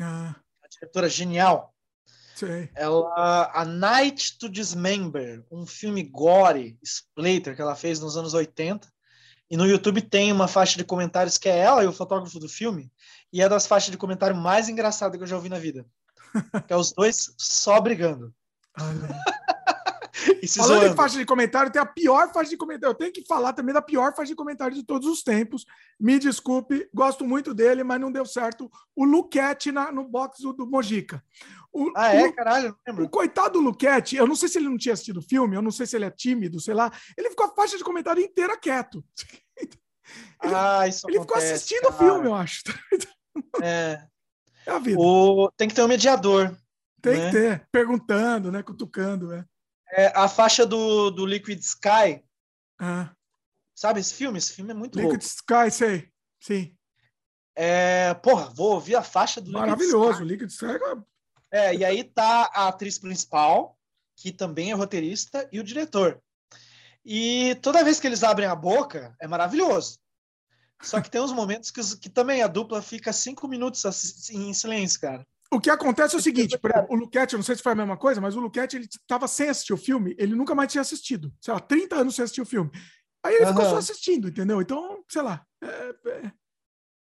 Ah. 0.00 0.36
A 0.62 0.68
diretora 0.68 1.08
genial. 1.08 1.74
Sei. 2.36 2.70
Ela, 2.76 3.50
A 3.52 3.64
Night 3.64 4.38
to 4.38 4.48
Dismember, 4.48 5.44
um 5.50 5.66
filme 5.66 6.04
gore, 6.04 6.78
splatter, 6.84 7.56
que 7.56 7.60
ela 7.60 7.74
fez 7.74 7.98
nos 7.98 8.16
anos 8.16 8.32
80. 8.32 8.88
E 9.50 9.56
no 9.56 9.66
YouTube 9.66 10.02
tem 10.02 10.30
uma 10.30 10.46
faixa 10.46 10.76
de 10.76 10.84
comentários 10.84 11.38
que 11.38 11.48
é 11.48 11.56
ela 11.56 11.82
e 11.82 11.86
o 11.86 11.92
fotógrafo 11.92 12.38
do 12.38 12.48
filme. 12.48 12.90
E 13.32 13.42
é 13.42 13.48
das 13.48 13.66
faixas 13.66 13.90
de 13.90 13.96
comentário 13.96 14.36
mais 14.36 14.68
engraçadas 14.68 15.16
que 15.16 15.22
eu 15.22 15.26
já 15.26 15.36
ouvi 15.36 15.48
na 15.48 15.58
vida. 15.58 15.86
que 16.66 16.72
é 16.72 16.76
os 16.76 16.92
dois 16.92 17.32
só 17.38 17.80
brigando. 17.80 18.34
E 20.42 20.48
se 20.48 20.58
Falando 20.58 20.80
zoando. 20.80 20.92
em 20.92 20.96
faixa 20.96 21.18
de 21.18 21.24
comentário, 21.24 21.70
tem 21.70 21.80
a 21.80 21.86
pior 21.86 22.32
faixa 22.32 22.50
de 22.50 22.56
comentário. 22.56 22.92
Eu 22.92 22.98
tenho 22.98 23.12
que 23.12 23.24
falar 23.26 23.52
também 23.52 23.74
da 23.74 23.82
pior 23.82 24.14
faixa 24.14 24.28
de 24.28 24.36
comentário 24.36 24.74
de 24.74 24.82
todos 24.82 25.08
os 25.08 25.22
tempos. 25.22 25.64
Me 25.98 26.18
desculpe, 26.18 26.88
gosto 26.92 27.24
muito 27.24 27.54
dele, 27.54 27.84
mas 27.84 28.00
não 28.00 28.12
deu 28.12 28.26
certo. 28.26 28.70
O 28.94 29.04
Luquete 29.04 29.72
na, 29.72 29.92
no 29.92 30.04
box 30.04 30.42
do, 30.42 30.52
do 30.52 30.66
Mojica. 30.66 31.22
O, 31.72 31.92
ah, 31.94 32.14
é? 32.14 32.26
O, 32.26 32.32
Caralho, 32.32 32.76
lembro. 32.86 33.04
O 33.04 33.08
coitado 33.08 33.54
do 33.54 33.60
Luquete, 33.60 34.16
eu 34.16 34.26
não 34.26 34.34
sei 34.34 34.48
se 34.48 34.58
ele 34.58 34.68
não 34.68 34.78
tinha 34.78 34.94
assistido 34.94 35.18
o 35.18 35.22
filme, 35.22 35.56
eu 35.56 35.62
não 35.62 35.70
sei 35.70 35.86
se 35.86 35.96
ele 35.96 36.04
é 36.04 36.10
tímido, 36.10 36.60
sei 36.60 36.74
lá. 36.74 36.90
Ele 37.16 37.30
ficou 37.30 37.46
a 37.46 37.54
faixa 37.54 37.76
de 37.76 37.84
comentário 37.84 38.22
inteira 38.22 38.56
quieto. 38.56 39.04
Ele, 40.42 40.54
ah, 40.54 40.88
isso 40.88 41.06
ele 41.06 41.18
acontece, 41.18 41.20
ficou 41.20 41.54
assistindo 41.54 41.82
cara. 41.82 41.94
o 41.94 41.98
filme, 41.98 42.26
eu 42.28 42.34
acho. 42.34 42.62
É. 43.62 44.02
É 44.66 44.70
a 44.70 44.78
vida. 44.78 44.98
O... 44.98 45.50
Tem 45.56 45.68
que 45.68 45.74
ter 45.74 45.82
um 45.82 45.88
mediador. 45.88 46.56
Tem 47.00 47.16
né? 47.16 47.26
que 47.26 47.32
ter, 47.32 47.68
perguntando, 47.70 48.50
né? 48.50 48.62
Cutucando, 48.62 49.28
né? 49.28 49.44
É, 49.92 50.12
a 50.14 50.28
faixa 50.28 50.66
do, 50.66 51.10
do 51.10 51.24
Liquid 51.24 51.60
Sky. 51.60 52.22
Ah. 52.78 53.10
Sabe 53.74 54.00
esse 54.00 54.14
filme? 54.14 54.38
Esse 54.38 54.52
filme 54.52 54.72
é 54.72 54.74
muito 54.74 54.96
Liquid 54.96 55.12
louco. 55.12 55.24
Sky, 55.24 55.70
sei. 55.70 56.10
Sim. 56.40 56.74
É, 57.54 58.14
porra, 58.14 58.50
vou 58.50 58.74
ouvir 58.74 58.96
a 58.96 59.02
faixa 59.02 59.40
do 59.40 59.50
Maravilhoso, 59.50 60.22
Liquid 60.22 60.50
Sky. 60.50 60.66
Liquid 60.66 60.82
Sky 60.82 61.08
é, 61.50 61.74
e 61.74 61.84
aí 61.84 62.04
tá 62.04 62.50
a 62.52 62.68
atriz 62.68 62.98
principal, 62.98 63.78
que 64.16 64.30
também 64.30 64.70
é 64.70 64.74
roteirista, 64.74 65.48
e 65.50 65.58
o 65.58 65.64
diretor. 65.64 66.20
E 67.04 67.54
toda 67.62 67.84
vez 67.84 67.98
que 67.98 68.06
eles 68.06 68.22
abrem 68.22 68.46
a 68.46 68.54
boca, 68.54 69.16
é 69.20 69.26
maravilhoso. 69.26 69.98
Só 70.82 71.00
que 71.00 71.10
tem 71.10 71.20
uns 71.20 71.32
momentos 71.32 71.70
que, 71.70 71.80
que 71.96 72.08
também 72.08 72.42
a 72.42 72.46
dupla 72.46 72.82
fica 72.82 73.12
cinco 73.12 73.48
minutos 73.48 73.84
assim, 73.84 74.50
em 74.50 74.54
silêncio, 74.54 75.00
cara. 75.00 75.26
O 75.50 75.60
que 75.60 75.70
acontece 75.70 76.14
é 76.14 76.18
o 76.18 76.22
seguinte, 76.22 76.58
por 76.58 76.70
exemplo, 76.70 76.94
o 76.94 76.94
Luquete, 76.94 77.34
eu 77.34 77.38
não 77.38 77.44
sei 77.44 77.56
se 77.56 77.62
foi 77.62 77.72
a 77.72 77.76
mesma 77.76 77.96
coisa, 77.96 78.20
mas 78.20 78.36
o 78.36 78.40
Luquete, 78.40 78.76
ele 78.76 78.84
estava 78.84 79.26
sem 79.26 79.48
assistir 79.48 79.72
o 79.72 79.78
filme, 79.78 80.14
ele 80.18 80.34
nunca 80.34 80.54
mais 80.54 80.70
tinha 80.70 80.82
assistido. 80.82 81.32
Sei 81.40 81.54
lá, 81.54 81.60
30 81.60 81.96
anos 81.96 82.14
sem 82.14 82.22
assistir 82.22 82.42
o 82.42 82.46
filme. 82.46 82.70
Aí 83.24 83.34
ele 83.34 83.46
uhum. 83.46 83.50
ficou 83.52 83.64
só 83.64 83.76
assistindo, 83.78 84.28
entendeu? 84.28 84.60
Então, 84.60 85.02
sei 85.08 85.22
lá. 85.22 85.44
É, 85.62 85.66
é, 85.66 86.10
é, 86.10 86.32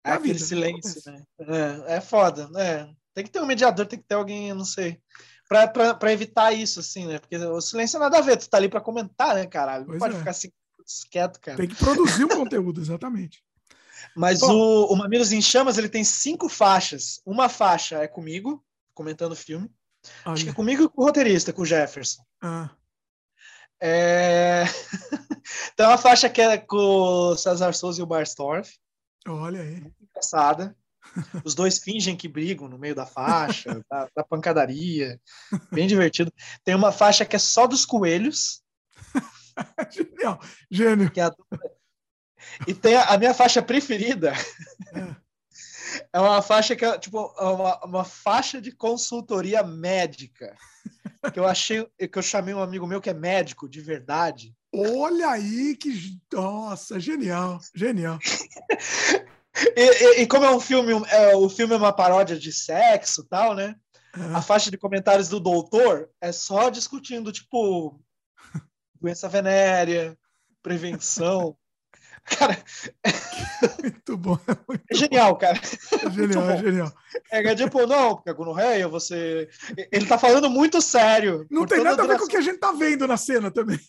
é 0.05 0.11
aquele 0.11 0.33
vida, 0.33 0.45
silêncio, 0.45 1.01
né? 1.11 1.23
É, 1.39 1.95
é 1.95 2.01
foda, 2.01 2.47
né? 2.49 2.93
Tem 3.15 3.23
que 3.23 3.31
ter 3.31 3.41
um 3.41 3.47
mediador, 3.47 3.85
tem 3.87 3.99
que 3.99 4.05
ter 4.05 4.15
alguém, 4.15 4.49
eu 4.49 4.55
não 4.55 4.65
sei. 4.65 5.01
Pra, 5.47 6.13
evitar 6.13 6.53
isso, 6.53 6.79
assim, 6.79 7.07
né? 7.07 7.17
Porque 7.17 7.35
o 7.35 7.59
silêncio 7.59 7.97
é 7.97 7.99
nada 7.99 8.19
a 8.19 8.21
ver, 8.21 8.37
tu 8.37 8.47
tá 8.47 8.57
ali 8.57 8.69
pra 8.69 8.79
comentar, 8.79 9.33
né, 9.33 9.47
caralho? 9.47 9.87
Não 9.87 9.97
pode 9.97 10.15
é. 10.15 10.19
ficar 10.19 10.31
assim 10.31 10.51
quieto, 11.09 11.39
cara. 11.39 11.57
Tem 11.57 11.67
que 11.67 11.75
produzir 11.75 12.23
o 12.23 12.29
conteúdo, 12.29 12.81
exatamente. 12.81 13.43
Mas 14.15 14.41
o, 14.41 14.85
o 14.85 14.95
Mamilos 14.95 15.31
em 15.31 15.41
Chamas, 15.41 15.77
ele 15.77 15.89
tem 15.89 16.03
cinco 16.03 16.49
faixas. 16.49 17.21
Uma 17.25 17.49
faixa 17.49 17.97
é 17.97 18.07
comigo, 18.07 18.63
comentando 18.93 19.33
o 19.33 19.35
filme. 19.35 19.69
Olha. 20.25 20.33
Acho 20.33 20.43
que 20.45 20.49
é 20.49 20.53
comigo 20.53 20.83
e 20.83 20.89
com 20.89 21.01
o 21.01 21.05
roteirista, 21.05 21.53
com 21.53 21.61
o 21.61 21.65
Jefferson. 21.65 22.23
Ah. 22.41 22.69
É... 23.81 24.63
tem 25.75 25.85
uma 25.85 25.97
faixa 25.97 26.29
que 26.29 26.41
é 26.41 26.57
com 26.57 26.77
o 26.77 27.37
César 27.37 27.73
Souza 27.73 28.01
e 28.01 28.03
o 28.03 28.07
Barstorff. 28.07 28.77
Olha 29.27 29.61
aí. 29.61 29.81
Muito 29.81 30.03
engraçada. 30.03 30.75
Os 31.43 31.55
dois 31.55 31.79
fingem 31.79 32.15
que 32.15 32.27
brigam 32.27 32.67
no 32.67 32.77
meio 32.77 32.93
da 32.93 33.05
faixa, 33.05 33.81
da, 33.89 34.09
da, 34.15 34.23
pancadaria. 34.23 35.19
Bem 35.71 35.87
divertido. 35.87 36.31
Tem 36.63 36.75
uma 36.75 36.91
faixa 36.91 37.25
que 37.25 37.35
é 37.35 37.39
só 37.39 37.65
dos 37.65 37.85
coelhos. 37.85 38.61
Genial, 39.91 40.39
gênio. 40.69 41.11
É 41.15 41.21
a... 41.21 41.35
E 42.67 42.73
tem 42.73 42.95
a, 42.95 43.05
a, 43.05 43.17
minha 43.17 43.33
faixa 43.33 43.61
preferida. 43.61 44.33
É. 44.93 45.15
é 46.13 46.19
uma 46.19 46.41
faixa 46.41 46.75
que 46.75 46.85
é 46.85 46.97
tipo 46.97 47.33
é 47.37 47.43
uma, 47.43 47.85
uma 47.85 48.03
faixa 48.05 48.61
de 48.61 48.71
consultoria 48.71 49.63
médica. 49.63 50.55
que 51.33 51.39
eu 51.39 51.45
achei, 51.45 51.85
que 51.85 52.17
eu 52.17 52.21
chamei 52.21 52.53
um 52.53 52.61
amigo 52.61 52.87
meu 52.87 53.01
que 53.01 53.09
é 53.09 53.13
médico 53.13 53.67
de 53.67 53.81
verdade. 53.81 54.53
Olha 54.73 55.29
aí 55.29 55.75
que 55.75 56.19
nossa, 56.31 56.99
genial, 56.99 57.59
genial. 57.75 58.19
e, 59.75 59.81
e, 59.81 60.21
e, 60.21 60.27
como 60.27 60.45
é 60.45 60.51
um 60.51 60.59
filme, 60.59 60.93
é, 61.09 61.35
o 61.35 61.49
filme 61.49 61.73
é 61.73 61.77
uma 61.77 61.91
paródia 61.91 62.37
de 62.37 62.53
sexo, 62.53 63.23
tal, 63.23 63.55
né? 63.55 63.75
É. 64.15 64.35
A 64.35 64.41
faixa 64.41 64.71
de 64.71 64.77
comentários 64.77 65.27
do 65.27 65.39
doutor 65.39 66.09
é 66.21 66.31
só 66.31 66.69
discutindo 66.69 67.31
tipo 67.31 67.99
doença 69.01 69.27
venérea, 69.27 70.17
prevenção. 70.61 71.57
Cara, 72.25 72.57
muito 73.81 74.17
bom. 74.17 74.37
É, 74.47 74.57
muito 74.67 74.83
é 74.89 74.95
genial, 74.95 75.35
cara. 75.37 75.57
É 75.57 76.09
genial, 76.11 76.49
é 76.49 76.57
genial. 76.57 76.93
É, 77.31 77.55
tipo, 77.55 77.85
não, 77.85 78.15
porque 78.15 78.29
a 78.29 78.33
gonorreia, 78.33 78.87
você. 78.87 79.49
Ele 79.91 80.05
tá 80.05 80.17
falando 80.17 80.49
muito 80.49 80.81
sério. 80.81 81.45
Não 81.49 81.65
tem 81.65 81.83
nada 81.83 82.03
a 82.03 82.07
ver 82.07 82.17
com 82.17 82.25
o 82.25 82.27
que 82.27 82.37
a 82.37 82.41
gente 82.41 82.59
tá 82.59 82.71
vendo 82.71 83.07
na 83.07 83.17
cena 83.17 83.51
também. 83.51 83.79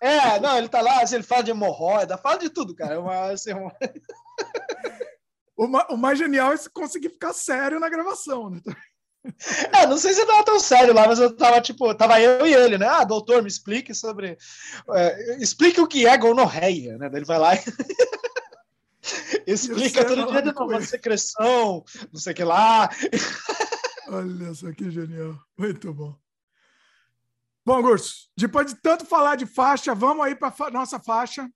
É, 0.00 0.38
não, 0.40 0.56
ele 0.58 0.68
tá 0.68 0.80
lá, 0.80 1.02
assim, 1.02 1.16
ele 1.16 1.24
fala 1.24 1.42
de 1.42 1.50
hemorroida, 1.50 2.18
fala 2.18 2.38
de 2.38 2.50
tudo, 2.50 2.74
cara. 2.74 2.94
É 2.94 2.98
uma, 2.98 3.30
assim, 3.30 3.52
uma... 3.52 3.72
o, 5.90 5.96
mais 5.96 6.18
genial 6.18 6.52
é 6.52 6.56
conseguir 6.72 7.10
ficar 7.10 7.32
sério 7.32 7.80
na 7.80 7.88
gravação, 7.88 8.50
né? 8.50 8.60
É, 9.72 9.86
não 9.86 9.96
sei 9.96 10.14
se 10.14 10.20
eu 10.20 10.26
tava 10.26 10.44
tão 10.44 10.58
sério 10.58 10.94
lá, 10.94 11.06
mas 11.06 11.18
eu 11.18 11.34
tava 11.34 11.60
tipo, 11.60 11.94
tava 11.94 12.20
eu 12.20 12.46
e 12.46 12.54
ele, 12.54 12.78
né? 12.78 12.86
Ah, 12.86 13.04
doutor, 13.04 13.42
me 13.42 13.48
explique 13.48 13.94
sobre. 13.94 14.36
É, 14.90 15.42
explique 15.42 15.80
o 15.80 15.86
que 15.86 16.06
é 16.06 16.16
gonorreia, 16.16 16.96
né? 16.98 17.08
Daí 17.08 17.18
ele 17.18 17.26
vai 17.26 17.38
lá 17.38 17.54
e. 17.54 17.58
Explica 19.46 20.04
todo 20.04 20.26
dia 20.30 20.42
de 20.42 20.52
novo, 20.52 20.82
secreção, 20.82 21.82
não 22.12 22.20
sei 22.20 22.32
o 22.32 22.36
que 22.36 22.44
lá. 22.44 22.90
Olha 24.08 24.52
só 24.52 24.70
que 24.72 24.90
genial. 24.90 25.38
Muito 25.56 25.94
bom. 25.94 26.14
Bom, 27.64 27.80
Gurso, 27.82 28.28
depois 28.36 28.66
de 28.66 28.80
tanto 28.80 29.06
falar 29.06 29.36
de 29.36 29.46
faixa, 29.46 29.94
vamos 29.94 30.24
aí 30.24 30.34
para 30.34 30.50
fa 30.50 30.70
nossa 30.70 30.98
faixa. 30.98 31.48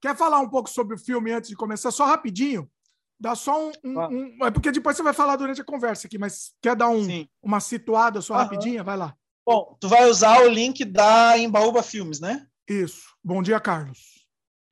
Quer 0.00 0.16
falar 0.16 0.40
um 0.40 0.48
pouco 0.48 0.68
sobre 0.68 0.96
o 0.96 0.98
filme 0.98 1.32
antes 1.32 1.48
de 1.48 1.56
começar? 1.56 1.90
Só 1.90 2.04
rapidinho. 2.04 2.70
Dá 3.18 3.34
só 3.34 3.68
um, 3.68 3.72
um, 3.84 4.00
um, 4.00 4.46
É 4.46 4.50
porque 4.50 4.72
depois 4.72 4.96
você 4.96 5.02
vai 5.02 5.14
falar 5.14 5.36
durante 5.36 5.60
a 5.60 5.64
conversa 5.64 6.06
aqui, 6.06 6.18
mas 6.18 6.52
quer 6.60 6.74
dar 6.76 6.88
um, 6.88 7.26
uma 7.42 7.60
situada 7.60 8.20
só 8.20 8.34
rapidinha? 8.34 8.82
Vai 8.82 8.96
lá. 8.96 9.16
Bom, 9.46 9.76
tu 9.80 9.88
vai 9.88 10.08
usar 10.08 10.40
o 10.42 10.48
link 10.48 10.84
da 10.84 11.38
Embaúba 11.38 11.82
Filmes, 11.82 12.18
né? 12.18 12.46
Isso. 12.68 13.14
Bom 13.22 13.42
dia, 13.42 13.60
Carlos. 13.60 14.14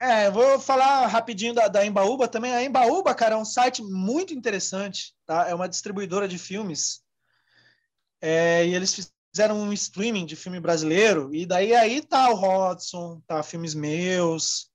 É, 0.01 0.29
vou 0.31 0.59
falar 0.59 1.07
rapidinho 1.07 1.55
da, 1.55 1.69
da 1.69 1.87
Embaúba 1.87 2.27
também. 2.27 2.53
A 2.53 2.65
Embaúba, 2.65 3.15
cara, 3.15 3.35
é 3.35 3.39
um 3.39 3.45
site 3.45 3.83
muito 3.83 4.35
interessante, 4.35 5.15
tá? 5.25 5.49
É 5.49 5.55
uma 5.55 5.69
distribuidora 5.69 6.27
de 6.27 6.39
filmes. 6.39 7.03
É, 8.21 8.67
e 8.67 8.75
eles 8.75 9.13
fizeram 9.33 9.61
um 9.61 9.73
streaming 9.73 10.27
de 10.27 10.35
filme 10.35 10.59
brasileiro, 10.59 11.35
e 11.35 11.47
daí 11.47 11.75
aí 11.75 12.03
tá 12.03 12.31
o 12.31 12.35
Rodson, 12.35 13.23
tá 13.27 13.43
Filmes 13.43 13.75
Meus, 13.75 14.72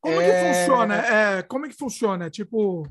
como 0.00 0.20
é... 0.20 0.26
que 0.26 0.58
funciona? 0.58 0.94
É, 0.96 1.42
como 1.42 1.66
é 1.66 1.68
que 1.68 1.76
funciona? 1.76 2.30
Tipo, 2.30 2.88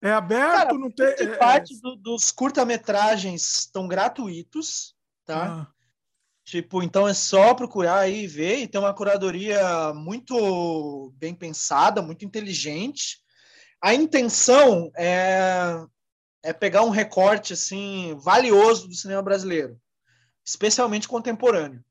é 0.00 0.12
aberto, 0.12 0.52
Cara, 0.52 0.72
não 0.74 0.90
tem. 0.90 1.06
É... 1.06 1.36
Parte 1.36 1.80
do, 1.80 1.96
dos 1.96 2.30
curta-metragens 2.30 3.60
estão 3.60 3.88
gratuitos, 3.88 4.94
tá? 5.24 5.68
Ah. 5.68 5.78
Tipo, 6.44 6.82
então 6.82 7.06
é 7.06 7.12
só 7.12 7.52
procurar 7.52 7.98
aí 7.98 8.24
e 8.24 8.26
ver, 8.26 8.60
e 8.60 8.68
tem 8.68 8.80
uma 8.80 8.94
curadoria 8.94 9.92
muito 9.92 11.12
bem 11.16 11.34
pensada, 11.34 12.00
muito 12.00 12.24
inteligente. 12.24 13.18
A 13.82 13.92
intenção 13.92 14.90
é, 14.96 15.84
é 16.42 16.52
pegar 16.54 16.84
um 16.84 16.90
recorte 16.90 17.52
assim 17.52 18.16
valioso 18.22 18.88
do 18.88 18.94
cinema 18.94 19.20
brasileiro, 19.20 19.78
especialmente 20.42 21.06
contemporâneo. 21.06 21.84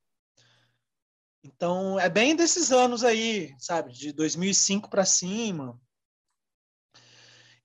Então, 1.43 1.99
é 1.99 2.09
bem 2.09 2.35
desses 2.35 2.71
anos 2.71 3.03
aí, 3.03 3.55
sabe? 3.59 3.93
De 3.93 4.11
2005 4.11 4.89
para 4.89 5.05
cima. 5.05 5.79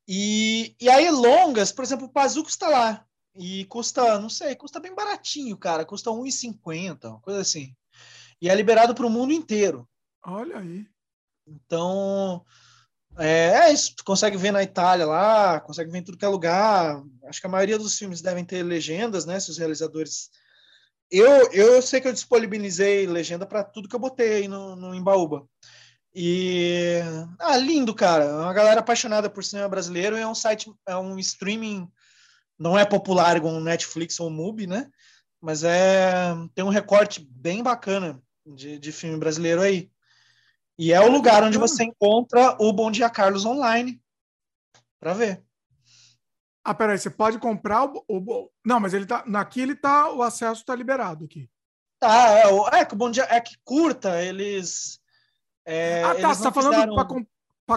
E, 0.06 0.76
e 0.80 0.88
aí, 0.88 1.10
longas, 1.10 1.72
por 1.72 1.84
exemplo, 1.84 2.06
o 2.06 2.12
Pazuco 2.12 2.48
está 2.48 2.68
lá. 2.68 3.06
E 3.34 3.64
custa, 3.64 4.18
não 4.18 4.28
sei, 4.28 4.54
custa 4.54 4.78
bem 4.78 4.94
baratinho, 4.94 5.56
cara. 5.56 5.84
Custa 5.84 6.10
R$1,50, 6.10 7.04
uma 7.08 7.20
coisa 7.20 7.40
assim. 7.40 7.74
E 8.40 8.48
é 8.48 8.54
liberado 8.54 8.94
para 8.94 9.06
o 9.06 9.10
mundo 9.10 9.32
inteiro. 9.32 9.88
Olha 10.24 10.58
aí. 10.58 10.86
Então, 11.46 12.44
é, 13.18 13.66
é, 13.66 13.72
isso. 13.72 13.94
Tu 13.96 14.04
consegue 14.04 14.36
ver 14.36 14.52
na 14.52 14.62
Itália 14.62 15.06
lá, 15.06 15.60
consegue 15.60 15.90
ver 15.90 15.98
em 15.98 16.04
tudo 16.04 16.18
que 16.18 16.24
é 16.24 16.28
lugar. 16.28 17.02
Acho 17.24 17.40
que 17.40 17.46
a 17.46 17.50
maioria 17.50 17.78
dos 17.78 17.96
filmes 17.96 18.20
devem 18.20 18.44
ter 18.44 18.62
legendas, 18.62 19.24
né? 19.24 19.40
Se 19.40 19.50
os 19.50 19.58
realizadores 19.58 20.30
eu, 21.18 21.52
eu 21.52 21.82
sei 21.82 22.00
que 22.00 22.08
eu 22.08 22.12
disponibilizei 22.12 23.06
legenda 23.06 23.46
para 23.46 23.62
tudo 23.62 23.88
que 23.88 23.94
eu 23.94 24.00
botei 24.00 24.34
aí 24.34 24.48
no, 24.48 24.74
no 24.74 24.94
Embaúba. 24.94 25.46
E. 26.14 27.00
Ah, 27.38 27.56
lindo, 27.56 27.94
cara. 27.94 28.24
É 28.24 28.32
uma 28.32 28.52
galera 28.52 28.80
apaixonada 28.80 29.30
por 29.30 29.44
cinema 29.44 29.68
brasileiro. 29.68 30.16
É 30.16 30.26
um 30.26 30.34
site, 30.34 30.72
é 30.86 30.96
um 30.96 31.18
streaming. 31.18 31.88
Não 32.58 32.78
é 32.78 32.84
popular 32.84 33.36
igual 33.36 33.54
um 33.54 33.60
Netflix 33.60 34.18
ou 34.20 34.28
um 34.28 34.30
Mubi, 34.30 34.66
né? 34.66 34.90
Mas 35.40 35.64
é 35.64 36.34
tem 36.54 36.64
um 36.64 36.70
recorte 36.70 37.26
bem 37.30 37.62
bacana 37.62 38.22
de, 38.46 38.78
de 38.78 38.92
filme 38.92 39.18
brasileiro 39.18 39.60
aí. 39.60 39.90
E 40.78 40.92
é 40.92 41.00
o 41.00 41.10
lugar 41.10 41.42
onde 41.42 41.58
você 41.58 41.84
encontra 41.84 42.56
o 42.58 42.72
Bom 42.72 42.90
Dia 42.90 43.10
Carlos 43.10 43.44
online 43.44 44.00
para 44.98 45.12
ver. 45.12 45.44
Ah, 46.64 46.74
peraí, 46.74 46.98
você 46.98 47.10
pode 47.10 47.38
comprar 47.38 47.84
o, 47.84 48.04
o, 48.08 48.50
Não, 48.64 48.78
mas 48.78 48.94
ele 48.94 49.06
tá. 49.06 49.24
Aqui 49.34 49.60
ele 49.60 49.74
tá. 49.74 50.10
O 50.10 50.22
acesso 50.22 50.60
está 50.60 50.74
liberado 50.74 51.24
aqui. 51.24 51.50
Tá, 51.98 52.38
é, 52.38 52.80
é 52.80 52.84
que 52.84 52.94
o 52.94 52.96
bom 52.96 53.10
dia 53.10 53.26
é 53.28 53.40
que 53.40 53.56
curta, 53.64 54.22
eles. 54.22 55.00
É, 55.64 56.02
ah, 56.04 56.14
tá. 56.14 56.34
Você 56.34 56.42
tá 56.42 56.52
falando 56.52 56.74
fizeram... 56.74 56.94
para 56.94 57.04
com, 57.04 57.24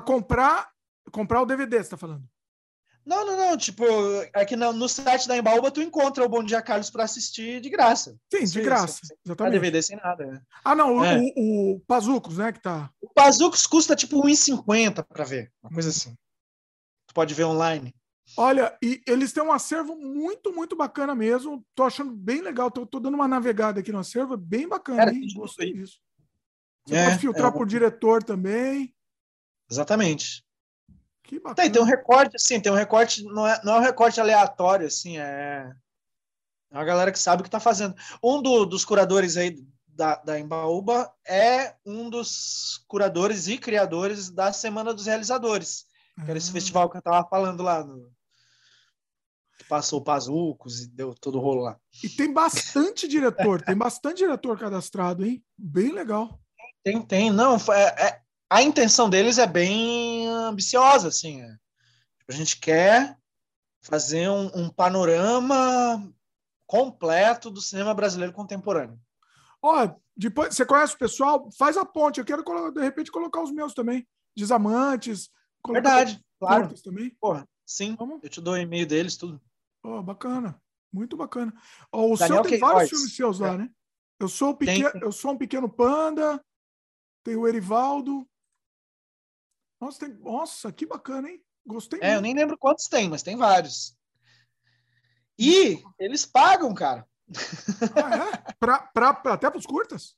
comprar, 0.01 0.69
comprar 1.11 1.41
o 1.41 1.45
DVD, 1.45 1.83
você 1.83 1.89
tá 1.91 1.97
falando? 1.97 2.23
Não, 3.05 3.23
não, 3.23 3.37
não. 3.37 3.57
Tipo, 3.57 3.85
é 4.33 4.43
que 4.45 4.55
no, 4.55 4.73
no 4.73 4.89
site 4.89 5.27
da 5.27 5.37
Embaúba 5.37 5.69
tu 5.69 5.81
encontra 5.81 6.25
o 6.25 6.29
Bom 6.29 6.43
Dia 6.43 6.61
Carlos 6.61 6.89
para 6.89 7.03
assistir 7.03 7.61
de 7.61 7.69
graça. 7.69 8.17
Sim, 8.33 8.45
de 8.45 8.61
graça. 8.61 8.99
Sem, 9.03 9.17
exatamente. 9.23 9.53
DVD 9.53 9.81
sem 9.81 9.97
nada. 9.97 10.25
Né? 10.25 10.41
Ah, 10.63 10.73
não, 10.73 11.05
é. 11.05 11.19
o, 11.35 11.75
o, 11.75 11.79
Pazucos, 11.81 12.39
né, 12.39 12.51
que 12.51 12.59
tá. 12.59 12.89
O 12.99 13.07
Pazucos 13.13 13.67
custa 13.67 13.95
tipo 13.95 14.19
R$1,50 14.21 15.05
para 15.07 15.23
ver, 15.23 15.51
uma 15.61 15.71
coisa 15.71 15.89
assim. 15.89 16.15
Tu 17.07 17.13
pode 17.13 17.33
ver 17.35 17.43
online. 17.43 17.93
Olha, 18.37 18.75
e 18.81 19.01
eles 19.07 19.31
têm 19.31 19.43
um 19.43 19.51
acervo 19.51 19.95
muito, 19.95 20.51
muito 20.51 20.75
bacana 20.75 21.13
mesmo. 21.13 21.65
Tô 21.75 21.83
achando 21.83 22.11
bem 22.11 22.41
legal. 22.41 22.71
Tô, 22.71 22.85
tô 22.85 22.99
dando 22.99 23.15
uma 23.15 23.27
navegada 23.27 23.79
aqui 23.79 23.91
no 23.91 23.99
acervo, 23.99 24.33
é 24.33 24.37
bem 24.37 24.67
bacana. 24.67 24.97
Cara, 24.97 25.13
hein? 25.13 25.27
Gostei 25.35 25.73
disso. 25.73 25.99
Você 26.85 26.95
é, 26.95 27.05
pode 27.05 27.19
filtrar 27.19 27.49
é, 27.49 27.51
por 27.51 27.65
diretor 27.67 28.23
também. 28.23 28.93
Exatamente. 29.69 30.43
Que 31.23 31.39
bacana. 31.39 31.55
Tem, 31.55 31.71
tem 31.71 31.81
um 31.81 31.85
recorte, 31.85 32.35
assim, 32.35 32.59
tem 32.59 32.71
um 32.71 32.75
recorte, 32.75 33.23
não 33.23 33.47
é, 33.47 33.61
não 33.63 33.75
é 33.75 33.77
um 33.79 33.83
recorte 33.83 34.19
aleatório, 34.19 34.85
assim, 34.85 35.17
é, 35.17 35.71
é 36.71 36.75
uma 36.77 36.85
galera 36.85 37.11
que 37.11 37.19
sabe 37.19 37.41
o 37.41 37.43
que 37.43 37.47
está 37.47 37.59
fazendo. 37.59 37.95
Um 38.23 38.41
do, 38.41 38.65
dos 38.65 38.85
curadores 38.85 39.37
aí 39.37 39.57
da, 39.87 40.15
da 40.17 40.39
Embaúba 40.39 41.11
é 41.25 41.75
um 41.85 42.09
dos 42.09 42.83
curadores 42.87 43.47
e 43.47 43.57
criadores 43.57 44.29
da 44.29 44.51
Semana 44.51 44.93
dos 44.93 45.05
Realizadores, 45.05 45.85
que 46.23 46.29
era 46.29 46.37
esse 46.37 46.49
ah. 46.49 46.53
festival 46.53 46.89
que 46.89 46.97
eu 46.97 46.99
estava 46.99 47.27
falando 47.27 47.63
lá 47.63 47.83
no, 47.83 48.14
passou 49.67 50.01
Pazucos 50.01 50.81
e 50.81 50.87
deu 50.87 51.13
todo 51.13 51.37
o 51.37 51.41
rolo 51.41 51.61
lá. 51.63 51.79
E 52.03 52.09
tem 52.09 52.31
bastante 52.31 53.07
diretor, 53.07 53.61
tem 53.61 53.75
bastante 53.75 54.17
diretor 54.17 54.57
cadastrado, 54.57 55.25
hein? 55.25 55.43
Bem 55.57 55.91
legal. 55.91 56.39
Tem, 56.83 57.01
tem. 57.01 57.31
Não, 57.31 57.57
é, 57.71 58.07
é, 58.07 58.21
a 58.49 58.61
intenção 58.61 59.09
deles 59.09 59.37
é 59.37 59.47
bem 59.47 60.27
ambiciosa, 60.27 61.07
assim. 61.07 61.41
É. 61.41 61.55
A 62.27 62.31
gente 62.31 62.59
quer 62.59 63.17
fazer 63.81 64.29
um, 64.29 64.51
um, 64.55 64.69
panorama 64.69 66.11
completo 66.67 67.49
do 67.49 67.61
cinema 67.61 67.93
brasileiro 67.93 68.33
contemporâneo. 68.33 68.99
Ó, 69.61 69.89
depois 70.15 70.55
você 70.55 70.65
conhece 70.65 70.95
o 70.95 70.99
pessoal? 70.99 71.49
Faz 71.57 71.77
a 71.77 71.85
ponte. 71.85 72.19
Eu 72.19 72.25
quero 72.25 72.43
de 72.71 72.81
repente 72.81 73.11
colocar 73.11 73.41
os 73.41 73.51
meus 73.51 73.73
também, 73.73 74.07
desamantes. 74.35 75.29
Verdade, 75.67 76.19
claro. 76.39 76.73
Também. 76.83 77.15
Porra, 77.19 77.47
sim. 77.65 77.95
Vamos? 77.97 78.19
Eu 78.23 78.29
te 78.29 78.41
dou 78.41 78.53
o 78.53 78.57
e-mail 78.57 78.85
deles, 78.85 79.17
tudo. 79.17 79.41
Oh, 79.85 80.01
bacana. 80.01 80.59
Muito 80.91 81.15
bacana. 81.15 81.53
Oh, 81.91 82.13
o 82.13 82.17
Daniel 82.17 82.43
seu 82.43 82.51
tem 82.51 82.59
vários 82.59 82.89
filmes 82.89 83.15
seus 83.15 83.39
lá, 83.39 83.53
é. 83.53 83.57
né? 83.57 83.69
Eu 84.19 84.27
sou, 84.27 84.49
um 84.49 84.55
pequeno, 84.55 84.91
eu 85.01 85.11
sou 85.11 85.31
um 85.31 85.37
pequeno 85.37 85.69
panda, 85.69 86.43
tem 87.23 87.35
o 87.35 87.47
Erivaldo. 87.47 88.27
Nossa, 89.79 89.99
tem... 89.99 90.15
Nossa, 90.15 90.71
que 90.71 90.85
bacana, 90.85 91.29
hein? 91.29 91.43
Gostei. 91.67 91.99
É, 92.01 92.07
muito. 92.07 92.15
eu 92.15 92.21
nem 92.21 92.33
lembro 92.33 92.57
quantos 92.57 92.87
tem, 92.87 93.09
mas 93.09 93.21
tem 93.21 93.35
vários. 93.35 93.95
E 95.37 95.83
eles 95.99 96.25
pagam, 96.25 96.73
cara. 96.73 97.07
Ah, 97.95 98.15
é? 98.15 98.53
pra, 98.59 98.79
pra, 98.79 99.13
pra 99.13 99.33
até 99.33 99.49
para 99.49 99.59
os 99.59 99.65
curtas? 99.65 100.15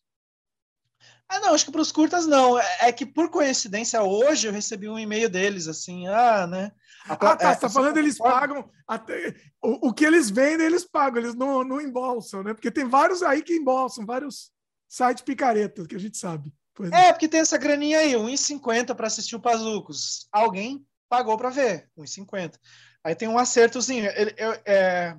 Ah, 1.28 1.40
não, 1.42 1.54
acho 1.54 1.66
que 1.66 1.72
para 1.72 1.82
os 1.82 1.92
curtas 1.92 2.26
não. 2.26 2.58
É, 2.58 2.78
é, 2.84 2.92
que 2.94 3.06
por 3.06 3.30
coincidência 3.30 4.02
hoje 4.02 4.48
eu 4.48 4.54
recebi 4.54 4.88
um 4.88 5.00
e-mail 5.00 5.30
deles 5.30 5.68
assim, 5.68 6.08
ah, 6.08 6.48
né? 6.48 6.72
A, 7.08 7.14
ah, 7.14 7.36
tá. 7.36 7.50
É, 7.52 7.54
você 7.54 7.62
tá 7.62 7.70
falando 7.70 7.98
eles 7.98 8.18
pagam. 8.18 8.70
Até, 8.88 9.36
o, 9.62 9.90
o 9.90 9.94
que 9.94 10.06
eles 10.06 10.30
vendem, 10.30 10.66
eles 10.66 10.86
pagam, 10.86 11.22
eles 11.22 11.36
não, 11.36 11.64
não 11.64 11.82
embolsam, 11.82 12.44
né? 12.44 12.54
Porque 12.54 12.72
tem 12.72 12.86
vários 12.86 13.24
aí 13.24 13.42
que 13.42 13.54
embolsam, 13.54 14.06
vários 14.06 14.52
sites 14.88 15.24
picaretas 15.24 15.88
que 15.88 15.96
a 15.96 16.00
gente 16.00 16.18
sabe. 16.18 16.54
É, 16.92 17.08
é, 17.08 17.14
porque 17.14 17.28
tem 17.28 17.40
essa 17.40 17.58
graninha 17.58 18.00
aí, 18.00 18.14
1,50 18.14 18.94
para 18.96 19.08
assistir 19.08 19.36
o 19.36 19.40
Pazucos. 19.40 20.28
Alguém 20.32 20.86
pagou 21.10 21.38
para 21.38 21.50
ver, 21.50 21.90
1,50. 21.98 22.56
Aí 23.04 23.16
tem 23.16 23.28
um 23.28 23.38
acertozinho. 23.38 24.06
Ele, 24.16 24.34
eu, 24.38 24.52
é... 24.66 25.18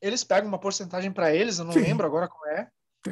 Eles 0.00 0.24
pegam 0.24 0.48
uma 0.48 0.58
porcentagem 0.58 1.12
para 1.12 1.34
eles, 1.34 1.58
eu 1.58 1.64
não 1.64 1.72
Sim. 1.72 1.80
lembro 1.80 2.06
agora 2.06 2.26
qual 2.26 2.46
é. 2.46 2.68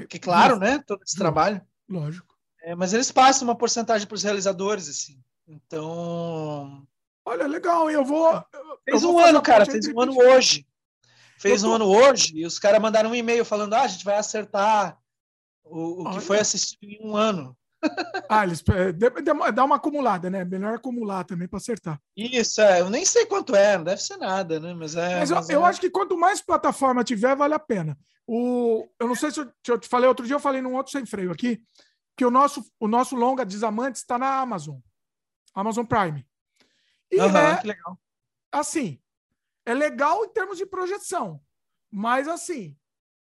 Que 0.08 0.18
claro, 0.18 0.58
né? 0.58 0.82
Todo 0.86 1.02
esse 1.02 1.16
trabalho. 1.16 1.60
Lógico. 1.88 2.36
É, 2.62 2.74
mas 2.74 2.92
eles 2.92 3.12
passam 3.12 3.46
uma 3.46 3.56
porcentagem 3.56 4.06
para 4.06 4.14
os 4.14 4.22
realizadores, 4.22 4.88
assim. 4.88 5.22
Então. 5.46 6.86
Olha, 7.28 7.46
legal, 7.46 7.90
eu 7.90 8.02
vou. 8.02 8.42
Fez 8.84 9.02
eu 9.02 9.12
vou 9.12 9.20
um 9.20 9.24
ano, 9.24 9.42
cara, 9.42 9.66
fez 9.66 9.86
um 9.86 10.00
ano 10.00 10.16
hoje. 10.16 10.66
Fez 11.38 11.60
tô... 11.60 11.68
um 11.68 11.74
ano 11.74 11.84
hoje, 11.84 12.32
e 12.34 12.46
os 12.46 12.58
caras 12.58 12.80
mandaram 12.80 13.10
um 13.10 13.14
e-mail 13.14 13.44
falando: 13.44 13.74
ah, 13.74 13.82
a 13.82 13.86
gente 13.86 14.02
vai 14.02 14.16
acertar 14.16 14.98
o, 15.62 16.02
o 16.02 16.10
que 16.10 16.20
foi 16.20 16.38
assistido 16.38 16.84
em 16.84 17.06
um 17.06 17.14
ano. 17.14 17.54
Ah, 18.28 18.44
eles 18.44 18.62
é, 18.74 18.92
dá 19.52 19.64
uma 19.64 19.76
acumulada, 19.76 20.28
né? 20.28 20.44
Melhor 20.44 20.74
acumular 20.74 21.24
também 21.24 21.46
para 21.46 21.58
acertar. 21.58 21.98
Isso, 22.16 22.60
é. 22.60 22.80
Eu 22.80 22.90
nem 22.90 23.04
sei 23.04 23.24
quanto 23.24 23.54
é, 23.54 23.78
não 23.78 23.84
deve 23.84 24.02
ser 24.02 24.16
nada, 24.16 24.58
né? 24.58 24.74
Mas 24.74 24.96
é. 24.96 25.20
Mas, 25.20 25.30
mas 25.30 25.48
eu, 25.48 25.54
é... 25.54 25.58
eu, 25.60 25.64
acho 25.64 25.80
que 25.80 25.88
quanto 25.88 26.18
mais 26.18 26.42
plataforma 26.42 27.04
tiver, 27.04 27.36
vale 27.36 27.54
a 27.54 27.58
pena. 27.58 27.96
O, 28.26 28.84
eu 28.98 29.06
não 29.06 29.14
sei 29.14 29.30
se 29.30 29.40
eu, 29.40 29.46
se 29.64 29.72
eu 29.72 29.78
te 29.78 29.88
falei 29.88 30.08
outro 30.08 30.26
dia, 30.26 30.34
eu 30.34 30.40
falei 30.40 30.60
num 30.60 30.74
outro 30.74 30.90
sem 30.92 31.06
freio 31.06 31.30
aqui, 31.30 31.62
que 32.16 32.24
o 32.24 32.30
nosso, 32.30 32.64
o 32.80 32.88
nosso 32.88 33.14
longa 33.14 33.46
Desamantes 33.46 34.02
está 34.02 34.18
na 34.18 34.40
Amazon. 34.40 34.78
Amazon 35.54 35.86
Prime. 35.86 36.27
E 37.10 37.20
uhum, 37.20 37.36
é, 37.36 37.62
legal. 37.62 37.98
Assim, 38.52 39.00
é 39.64 39.74
legal 39.74 40.24
em 40.24 40.28
termos 40.28 40.56
de 40.56 40.66
projeção, 40.66 41.40
mas 41.90 42.28
assim, 42.28 42.76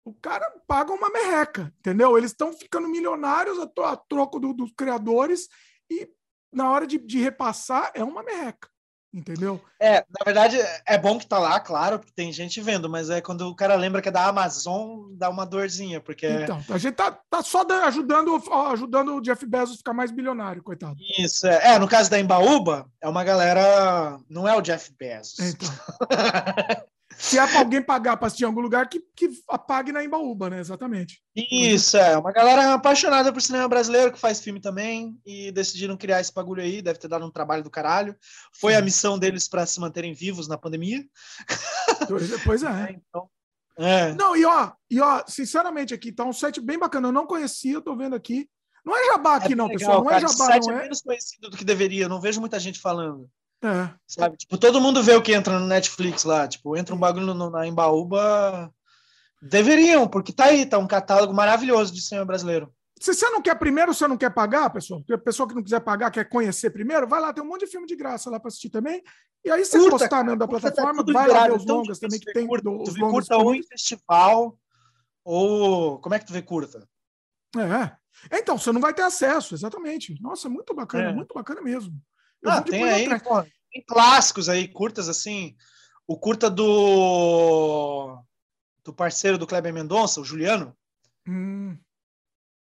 o 0.05 0.13
cara 0.13 0.49
paga 0.67 0.93
uma 0.93 1.09
merreca, 1.11 1.73
entendeu? 1.79 2.17
Eles 2.19 2.31
estão 2.31 2.53
ficando 2.53 2.89
milionários 2.89 3.59
a, 3.59 3.93
a 3.93 3.97
troco 3.97 4.39
do, 4.39 4.53
dos 4.53 4.71
criadores 4.73 5.49
e 5.91 6.09
na 6.53 6.71
hora 6.71 6.87
de, 6.87 6.99
de, 6.99 7.19
repassar 7.19 7.91
é 7.95 8.05
uma 8.05 8.23
merreca, 8.23 8.69
entendeu? 9.15 9.61
É, 9.81 10.01
na 10.01 10.25
verdade 10.25 10.59
é 10.87 10.99
bom 10.99 11.19
que 11.19 11.27
tá 11.27 11.39
lá, 11.39 11.61
claro, 11.61 11.99
porque 11.99 12.13
tem 12.15 12.33
gente 12.33 12.61
vendo, 12.61 12.89
mas 12.91 13.09
é 13.09 13.21
quando 13.21 13.43
o 13.43 13.55
cara 13.55 13.77
lembra 13.77 14.03
que 14.03 14.09
é 14.09 14.13
da 14.13 14.27
Amazon, 14.27 15.09
dá 15.13 15.31
uma 15.31 15.47
dorzinha, 15.47 16.01
porque... 16.01 16.27
Então, 16.27 16.61
a 16.69 16.79
gente 16.79 16.95
tá, 16.95 17.17
tá 17.31 17.43
só 17.43 17.65
ajudando, 17.85 18.43
ajudando 18.73 19.15
o 19.15 19.21
Jeff 19.21 19.47
Bezos 19.47 19.77
a 19.77 19.79
ficar 19.79 19.93
mais 19.93 20.11
bilionário, 20.11 20.63
coitado. 20.63 20.97
Isso, 21.19 21.47
é. 21.47 21.75
é 21.75 21.79
no 21.79 21.89
caso 21.89 22.11
da 22.11 22.19
Embaúba, 22.19 22.87
é 23.01 23.09
uma 23.09 23.23
galera... 23.23 24.19
Não 24.29 24.49
é 24.49 24.57
o 24.57 24.61
Jeff 24.61 24.93
Bezos. 24.99 25.39
Então... 25.39 25.69
Se 27.19 27.39
é 27.39 27.47
para 27.47 27.61
alguém 27.61 27.83
pagar 27.83 28.17
para 28.17 28.27
assistir 28.27 28.45
em 28.45 28.47
algum 28.47 28.61
lugar, 28.61 28.89
que, 28.89 29.01
que 29.15 29.29
pague 29.67 29.93
na 29.93 30.05
Embaúba, 30.05 30.51
né? 30.51 30.61
Exatamente. 30.61 31.23
Isso, 31.35 31.97
é. 31.97 32.17
Uma 32.17 32.33
galera 32.33 32.75
apaixonada 32.75 33.33
por 33.33 33.41
cinema 33.41 33.69
brasileiro, 33.69 34.13
que 34.13 34.19
faz 34.19 34.41
filme 34.41 34.61
também, 34.61 35.19
e 35.25 35.51
decidiram 35.53 35.97
criar 35.97 36.21
esse 36.21 36.33
bagulho 36.33 36.63
aí, 36.63 36.83
deve 36.83 36.99
ter 36.99 37.09
dado 37.09 37.25
um 37.25 37.31
trabalho 37.31 37.63
do 37.63 37.71
caralho. 37.71 38.17
Foi 38.61 38.73
Sim. 38.73 38.79
a 38.79 38.83
missão 38.83 39.19
deles 39.19 39.49
para 39.49 39.67
se 39.67 39.81
manterem 39.81 40.13
vivos 40.13 40.49
na 40.49 40.59
pandemia. 40.59 41.05
Pois 42.45 42.63
é. 42.63 42.67
é 42.67 42.93
então, 43.09 43.29
é. 43.77 44.13
Não, 44.15 44.37
e 44.37 44.45
ó, 44.45 44.73
e 44.91 45.01
ó, 45.01 45.25
sinceramente 45.27 45.93
aqui, 45.93 46.13
tá 46.13 46.25
um 46.25 46.33
site 46.33 46.61
bem 46.61 46.79
bacana. 46.79 47.09
Eu 47.09 47.13
não 47.13 47.27
conhecia, 47.27 47.81
tô 47.81 47.97
vendo 47.97 48.15
aqui. 48.15 48.49
Não 48.85 48.97
é 48.97 49.13
jabá 49.13 49.37
aqui, 49.37 49.55
é 49.55 49.57
não, 49.57 49.67
legal, 49.67 49.79
pessoal. 49.79 50.05
Não 50.05 50.11
é 50.11 50.15
cara, 50.15 50.25
é 50.25 50.29
jabá, 50.29 50.61
não 50.61 50.73
é. 50.73 50.79
é 50.79 50.83
menos 50.83 51.01
conhecido 51.01 51.51
do 51.51 51.57
que 51.57 51.65
deveria. 51.65 52.09
Não 52.09 52.21
vejo 52.21 52.41
muita 52.41 52.61
gente 52.61 52.79
falando. 52.79 53.29
É. 53.65 53.95
Sabe? 54.07 54.37
Tipo, 54.37 54.59
todo 54.59 54.81
mundo 54.81 55.03
vê 55.03 55.15
o 55.15 55.23
que 55.23 55.33
entra 55.33 55.59
no 55.59 55.67
Netflix 55.67 56.25
lá. 56.25 56.47
Tipo, 56.47 56.77
entra 56.77 56.95
um 56.95 56.99
bagulho 56.99 57.33
no, 57.33 57.49
na 57.49 57.67
Embaúba. 57.67 58.71
Deveriam, 59.41 60.07
porque 60.07 60.33
tá 60.33 60.47
aí, 60.47 60.67
tá 60.67 60.79
um 60.79 60.87
catálogo 60.87 61.33
maravilhoso 61.33 61.93
de 61.93 62.03
cinema 62.03 62.27
brasileiro. 62.27 62.73
Se 63.01 63.13
você 63.13 63.29
não 63.31 63.43
quer 63.43 63.59
primeiro, 63.59 63.93
você 63.93 64.07
não 64.07 64.17
quer 64.17 64.31
pagar, 64.31 64.71
pessoal, 64.71 65.01
porque 65.01 65.15
a 65.15 65.19
pessoa 65.19 65.49
que 65.49 65.55
não 65.55 65.63
quiser 65.63 65.81
pagar, 65.81 66.11
quer 66.11 66.29
conhecer 66.29 66.71
primeiro, 66.71 67.09
vai 67.09 67.21
lá, 67.21 67.33
tem 67.33 67.43
um 67.43 67.47
monte 67.47 67.65
de 67.65 67.71
filme 67.71 67.87
de 67.87 67.97
graça 67.97 68.31
lá 68.31 68.39
para 68.39 68.49
assistir 68.49 68.71
também. 68.71 69.03
E 69.45 69.51
aí, 69.51 69.65
se 69.65 69.79
curta, 69.79 69.91
gostar 69.91 70.25
mesmo 70.25 70.39
da 70.39 70.47
tá 70.47 70.51
plataforma, 70.51 71.05
tá 71.05 71.13
vai 71.13 71.29
lá 71.29 71.47
ver 71.47 71.57
os 71.57 71.63
então, 71.65 71.77
longas 71.77 71.99
também, 71.99 72.21
que 72.21 72.33
tem 72.33 72.47
curta, 72.47 72.71
os 72.71 72.97
longas. 72.97 73.29
Curta 73.29 73.37
ou 73.37 73.55
em 73.55 73.63
festival, 73.63 74.59
ou. 75.25 75.99
Como 75.99 76.15
é 76.15 76.19
que 76.19 76.27
tu 76.27 76.33
vê 76.33 76.41
curta? 76.41 76.87
É. 77.59 78.39
Então, 78.39 78.57
você 78.57 78.73
não 78.73 78.81
vai 78.81 78.95
ter 78.95 79.03
acesso, 79.03 79.55
exatamente. 79.55 80.19
Nossa, 80.23 80.49
muito 80.49 80.73
bacana, 80.75 81.11
é. 81.11 81.13
muito 81.13 81.35
bacana 81.35 81.61
mesmo. 81.61 81.93
Eu 82.43 82.51
ah, 82.51 82.63
tem 82.63 82.85
aí, 82.85 83.21
pô, 83.21 83.43
tem 83.74 83.83
clássicos 83.83 84.49
aí, 84.49 84.69
curtas 84.69 85.08
assim. 85.08 85.57
O 86.07 86.17
curta 86.17 86.49
do 86.49 88.23
do 88.85 88.92
parceiro 88.92 89.37
do 89.37 89.47
Kleber 89.47 89.73
Mendonça, 89.73 90.21
o 90.21 90.24
Juliano. 90.24 90.76
Hum. 91.26 91.76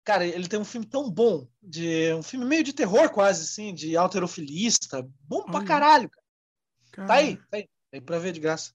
Cara, 0.04 0.24
ele 0.26 0.49
tem 0.49 0.60
um 0.60 0.65
filme 0.65 0.86
tão 0.86 1.10
bom, 1.10 1.49
de 1.62 2.12
um 2.15 2.22
filme 2.22 2.44
meio 2.44 2.62
de 2.62 2.72
terror 2.72 3.10
quase, 3.10 3.42
assim, 3.42 3.74
de 3.74 3.97
alterofilista. 3.97 5.08
Bom 5.20 5.42
Olha. 5.42 5.51
pra 5.51 5.65
caralho, 5.65 6.10
cara. 6.10 7.08
Tá 7.08 7.15
aí, 7.15 7.36
tá 7.36 7.56
aí. 7.56 7.62
Tá 7.62 7.68
aí 7.94 8.01
pra 8.01 8.18
ver 8.18 8.33
de 8.33 8.40
graça. 8.40 8.72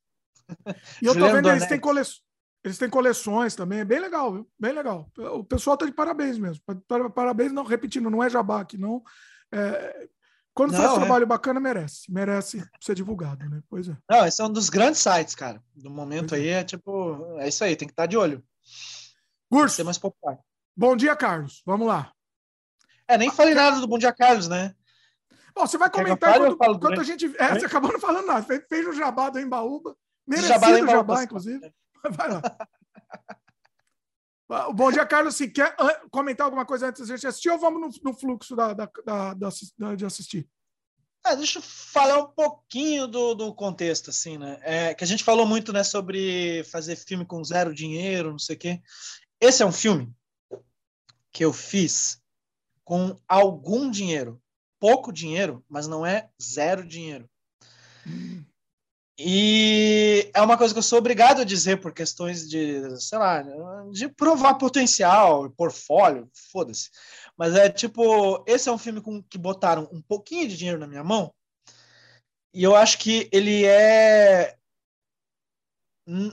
E 1.02 1.06
eu 1.06 1.14
tô 1.18 1.32
vendo, 1.32 1.50
eles 1.50 1.68
têm, 1.68 1.80
cole... 1.80 2.02
eles 2.64 2.78
têm 2.78 2.90
coleções 2.90 3.56
também, 3.56 3.80
é 3.80 3.86
bem 3.86 4.00
legal, 4.00 4.34
viu? 4.34 4.50
Bem 4.58 4.74
legal. 4.74 5.12
O 5.18 5.44
pessoal 5.44 5.78
tá 5.78 5.86
de 5.86 5.92
parabéns 5.92 6.38
mesmo. 6.40 6.64
Parabéns, 7.14 7.52
não, 7.52 7.64
repetindo, 7.64 8.10
não 8.10 8.24
é 8.24 8.30
jabá 8.30 8.62
aqui, 8.62 8.78
não. 8.78 9.04
É, 9.52 10.08
quando 10.58 10.72
não, 10.72 10.80
faz 10.80 10.92
um 10.92 10.96
é. 10.96 11.00
trabalho 11.02 11.28
bacana, 11.28 11.60
merece. 11.60 12.12
Merece 12.12 12.68
ser 12.82 12.96
divulgado, 12.96 13.48
né? 13.48 13.62
Pois 13.70 13.88
é. 13.88 13.96
Não, 14.10 14.26
esse 14.26 14.42
é 14.42 14.46
um 14.46 14.52
dos 14.52 14.70
grandes 14.70 15.00
sites, 15.00 15.36
cara. 15.36 15.62
No 15.76 15.92
momento 15.92 16.30
pois 16.30 16.42
aí 16.42 16.48
é. 16.48 16.60
é 16.60 16.64
tipo. 16.64 17.38
É 17.38 17.48
isso 17.48 17.64
aí, 17.64 17.76
tem 17.76 17.88
que 17.88 17.92
estar 17.92 18.08
de 18.08 18.18
olho. 18.18 18.44
Gurso. 19.52 19.76
Ser 19.76 19.84
mais 19.84 20.00
popular. 20.00 20.40
Bom 20.76 20.96
dia, 20.96 21.16
Carlos. 21.16 21.62
Vamos 21.64 21.88
lá. 21.88 22.12
É, 23.08 23.20
nem 23.20 23.30
falei 23.30 23.54
nada 23.54 23.80
do 23.80 23.88
Bom 23.88 24.00
Dia 24.00 24.12
Carlos, 24.12 24.48
né? 24.48 24.74
Bom, 25.56 25.66
você 25.66 25.78
vai 25.78 25.92
comentar 25.92 26.40
quando, 26.40 26.80
quando 26.80 27.00
a 27.00 27.04
gente. 27.04 27.32
É, 27.38 27.54
você 27.54 27.68
acabou 27.68 27.94
não 27.94 28.00
falando 28.00 28.26
nada. 28.26 28.42
Fez, 28.42 28.64
fez 28.68 28.88
o 28.88 28.94
jabá 28.94 29.30
do 29.30 29.40
Embaúba. 29.40 29.96
Merecido 30.26 30.54
jabá, 30.54 30.70
o 30.72 30.88
jabá, 30.88 31.24
inclusive. 31.24 31.72
Vai 32.12 32.30
lá. 32.32 32.42
O 34.50 34.74
Bom 34.74 34.92
Dia, 34.92 35.06
Carlos, 35.06 35.36
se 35.36 35.50
quer 35.50 35.76
comentar 36.10 36.46
alguma 36.46 36.66
coisa 36.66 36.88
antes 36.88 37.06
da 37.06 37.16
gente 37.16 37.28
assistir 37.28 37.50
ou 37.50 37.60
vamos 37.60 37.82
no, 37.82 38.12
no 38.12 38.18
fluxo 38.18 38.56
da, 38.56 38.74
da, 38.74 38.90
da, 39.06 39.34
da, 39.34 39.96
de 39.96 40.06
assistir? 40.06 40.48
É, 41.26 41.36
deixa 41.36 41.60
eu 41.60 41.62
falar 41.62 42.20
um 42.20 42.28
pouquinho 42.28 43.08
do, 43.08 43.36
do 43.36 43.54
contexto, 43.54 44.10
assim, 44.10 44.38
né? 44.38 44.58
É, 44.62 44.94
que 44.94 45.04
a 45.04 45.08
gente 45.08 45.24
falou 45.24 45.46
muito 45.46 45.74
né, 45.74 45.84
sobre 45.84 46.64
fazer 46.66 46.96
filme 46.96 47.26
com 47.26 47.44
zero 47.44 47.74
dinheiro, 47.74 48.32
não 48.32 48.40
sei 48.40 48.56
o 48.56 48.60
quê. 48.60 48.82
Esse 49.42 49.62
é 49.62 49.66
um 49.66 49.72
filme 49.72 50.14
que 51.32 51.44
eu 51.44 51.52
fiz 51.52 52.22
com 52.86 53.20
algum 53.28 53.92
dinheiro. 53.92 54.42
Pouco 54.80 55.12
dinheiro, 55.12 55.66
mas 55.68 55.88
não 55.88 56.06
é 56.06 56.30
zero 56.42 56.88
dinheiro. 56.88 57.30
E 59.20 60.30
é 60.36 60.42
uma 60.42 60.58
coisa 60.58 60.74
que 60.74 60.78
eu 60.78 60.84
sou 60.84 61.00
obrigado 61.00 61.42
a 61.42 61.44
dizer 61.44 61.82
por 61.82 61.92
questões 61.92 62.48
de, 62.48 63.00
sei 63.00 63.18
lá, 63.18 63.44
de 63.92 64.08
provar 64.10 64.56
potencial, 64.56 65.50
portfólio, 65.50 66.30
foda-se. 66.52 66.92
Mas 67.36 67.56
é 67.56 67.68
tipo, 67.68 68.44
esse 68.46 68.70
é 68.70 68.72
um 68.72 68.78
filme 68.78 69.02
com 69.02 69.24
que 69.24 69.40
botaram 69.40 69.90
um 69.92 70.02
pouquinho 70.04 70.48
de 70.48 70.56
dinheiro 70.56 70.80
na 70.80 70.86
minha 70.86 71.04
mão. 71.04 71.34
E 72.54 72.64
eu 72.64 72.76
acho 72.76 73.00
que 73.00 73.28
ele 73.32 73.66
é 73.66 74.56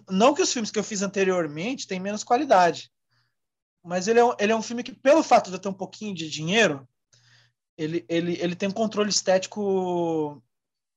não 0.09 0.35
que 0.35 0.43
os 0.43 0.53
filmes 0.53 0.71
que 0.71 0.79
eu 0.79 0.85
fiz 0.85 1.03
anteriormente 1.03 1.89
têm 1.89 1.99
menos 1.99 2.23
qualidade, 2.23 2.93
mas 3.83 4.07
ele 4.07 4.21
é, 4.21 4.37
ele 4.39 4.53
é 4.53 4.57
um 4.57 4.63
filme 4.63 4.85
que, 4.85 4.95
pelo 4.95 5.23
fato 5.23 5.51
de 5.51 5.57
eu 5.57 5.59
ter 5.59 5.69
um 5.69 5.75
pouquinho 5.75 6.15
de 6.15 6.31
dinheiro, 6.31 6.87
ele, 7.77 8.05
ele, 8.09 8.39
ele 8.41 8.55
tem 8.55 8.69
um 8.69 8.73
controle 8.73 9.11
estético 9.11 10.41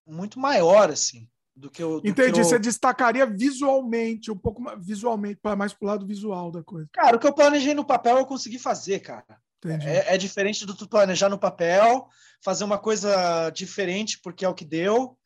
muito 0.06 0.40
maior, 0.40 0.92
assim 0.92 1.28
do 1.58 1.70
que 1.70 1.84
o. 1.84 1.98
Entendi. 1.98 2.34
Que 2.34 2.44
Você 2.44 2.60
destacaria 2.60 3.26
visualmente, 3.26 4.32
um 4.32 4.38
pouco 4.38 4.62
mais 4.62 4.78
visualmente, 4.86 5.40
para 5.42 5.56
mais 5.56 5.74
pro 5.74 5.88
lado 5.88 6.06
visual 6.06 6.52
da 6.52 6.64
coisa. 6.64 6.88
Cara, 6.94 7.18
o 7.18 7.20
que 7.20 7.28
eu 7.28 7.34
planejei 7.34 7.74
no 7.74 7.86
papel 7.86 8.18
eu 8.18 8.26
consegui 8.26 8.60
fazer, 8.60 9.00
cara. 9.00 9.26
É, 9.66 10.14
é, 10.14 10.18
diferente 10.18 10.66
do 10.66 10.76
tu 10.76 10.88
planejar 10.88 11.30
no 11.30 11.40
papel, 11.40 12.08
fazer 12.44 12.64
uma 12.64 12.78
coisa 12.78 13.50
diferente 13.50 14.20
porque 14.22 14.46
é 14.46 14.50
o 14.50 14.54
que 14.54 14.64
deu 14.64 15.18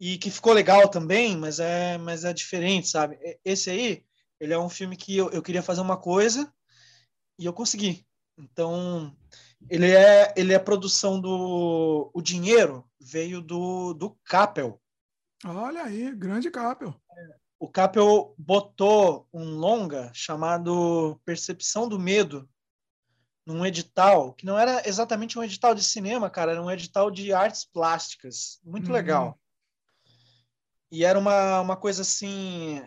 e 0.00 0.16
que 0.16 0.30
ficou 0.30 0.54
legal 0.54 0.88
também, 0.88 1.36
mas 1.36 1.60
é, 1.60 1.98
mas 1.98 2.24
é 2.24 2.32
diferente, 2.32 2.88
sabe? 2.88 3.18
Esse 3.44 3.70
aí, 3.70 4.04
ele 4.40 4.54
é 4.54 4.58
um 4.58 4.70
filme 4.70 4.96
que 4.96 5.14
eu, 5.16 5.30
eu 5.30 5.42
queria 5.42 5.62
fazer 5.62 5.82
uma 5.82 5.98
coisa 5.98 6.50
e 7.38 7.44
eu 7.44 7.52
consegui. 7.52 8.06
Então, 8.38 9.14
ele 9.68 9.90
é 9.92 10.32
ele 10.34 10.54
é 10.54 10.58
produção 10.58 11.20
do 11.20 12.10
o 12.12 12.22
dinheiro 12.22 12.84
veio 12.98 13.40
do 13.40 13.92
do 13.92 14.16
Capel, 14.24 14.80
Olha 15.44 15.82
aí, 15.82 16.10
grande 16.14 16.50
Capel. 16.50 16.94
O 17.60 17.68
Capel 17.68 18.34
botou 18.38 19.28
um 19.32 19.44
longa 19.44 20.10
chamado 20.14 21.20
Percepção 21.22 21.86
do 21.86 21.98
Medo 21.98 22.48
num 23.44 23.64
edital, 23.64 24.32
que 24.32 24.46
não 24.46 24.58
era 24.58 24.88
exatamente 24.88 25.38
um 25.38 25.44
edital 25.44 25.74
de 25.74 25.84
cinema, 25.84 26.30
cara, 26.30 26.52
era 26.52 26.62
um 26.62 26.70
edital 26.70 27.10
de 27.10 27.30
artes 27.32 27.62
plásticas. 27.62 28.58
Muito 28.64 28.90
hum, 28.90 28.94
legal. 28.94 29.38
E 30.90 31.04
era 31.04 31.18
uma, 31.18 31.60
uma 31.60 31.76
coisa 31.76 32.00
assim. 32.00 32.82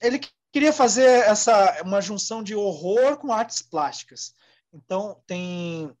Ele 0.00 0.20
queria 0.50 0.72
fazer 0.72 1.06
essa 1.06 1.82
uma 1.82 2.00
junção 2.00 2.42
de 2.42 2.54
horror 2.54 3.16
com 3.18 3.32
artes 3.32 3.62
plásticas. 3.62 4.34
Então 4.72 5.22
tem 5.24 5.96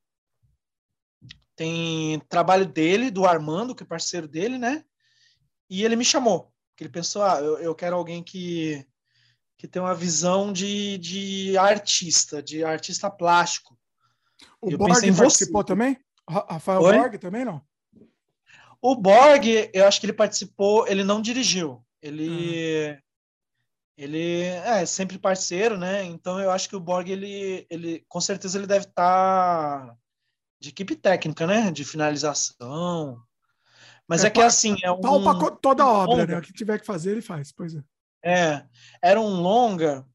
tem 1.54 2.18
trabalho 2.28 2.66
dele, 2.66 3.08
do 3.08 3.24
Armando, 3.24 3.74
que 3.74 3.84
é 3.84 3.86
parceiro 3.86 4.26
dele, 4.26 4.58
né? 4.58 4.84
E 5.72 5.82
ele 5.82 5.96
me 5.96 6.04
chamou, 6.04 6.52
porque 6.68 6.84
ele 6.84 6.92
pensou, 6.92 7.22
ah, 7.22 7.40
eu, 7.40 7.56
eu 7.58 7.74
quero 7.74 7.96
alguém 7.96 8.22
que 8.22 8.86
que 9.56 9.66
tem 9.66 9.80
uma 9.80 9.94
visão 9.94 10.52
de, 10.52 10.98
de 10.98 11.56
artista, 11.56 12.42
de 12.42 12.64
artista 12.64 13.08
plástico. 13.08 13.78
O 14.60 14.76
Borg 14.76 14.90
participou 15.16 15.62
você. 15.62 15.66
também? 15.66 15.96
Rafael 16.28 16.82
Oi? 16.82 16.98
Borg 16.98 17.16
também 17.16 17.44
não? 17.44 17.62
O 18.82 18.96
Borg, 18.96 19.70
eu 19.72 19.86
acho 19.86 20.00
que 20.00 20.06
ele 20.06 20.12
participou, 20.12 20.86
ele 20.88 21.04
não 21.04 21.22
dirigiu. 21.22 21.82
Ele 22.02 22.90
uhum. 22.90 22.98
ele 23.96 24.40
é 24.42 24.84
sempre 24.84 25.16
parceiro, 25.16 25.78
né? 25.78 26.04
Então 26.04 26.38
eu 26.38 26.50
acho 26.50 26.68
que 26.68 26.76
o 26.76 26.80
Borg 26.80 27.08
ele 27.08 27.64
ele 27.70 28.04
com 28.08 28.20
certeza 28.20 28.58
ele 28.58 28.66
deve 28.66 28.86
estar 28.86 29.86
tá 29.86 29.96
de 30.60 30.68
equipe 30.68 30.96
técnica, 30.96 31.46
né? 31.46 31.70
De 31.70 31.82
finalização. 31.82 33.22
Mas 34.08 34.24
é, 34.24 34.26
é 34.26 34.30
que 34.30 34.40
assim, 34.40 34.76
é 34.82 34.90
um 34.90 35.00
para 35.00 35.50
toda 35.52 35.86
obra, 35.86 36.26
né? 36.26 36.38
O 36.38 36.42
que 36.42 36.52
tiver 36.52 36.78
que 36.78 36.86
fazer, 36.86 37.12
ele 37.12 37.22
faz, 37.22 37.52
pois 37.52 37.74
é. 37.74 37.82
É, 38.24 38.64
era 39.02 39.20
um 39.20 39.40
longa. 39.40 40.06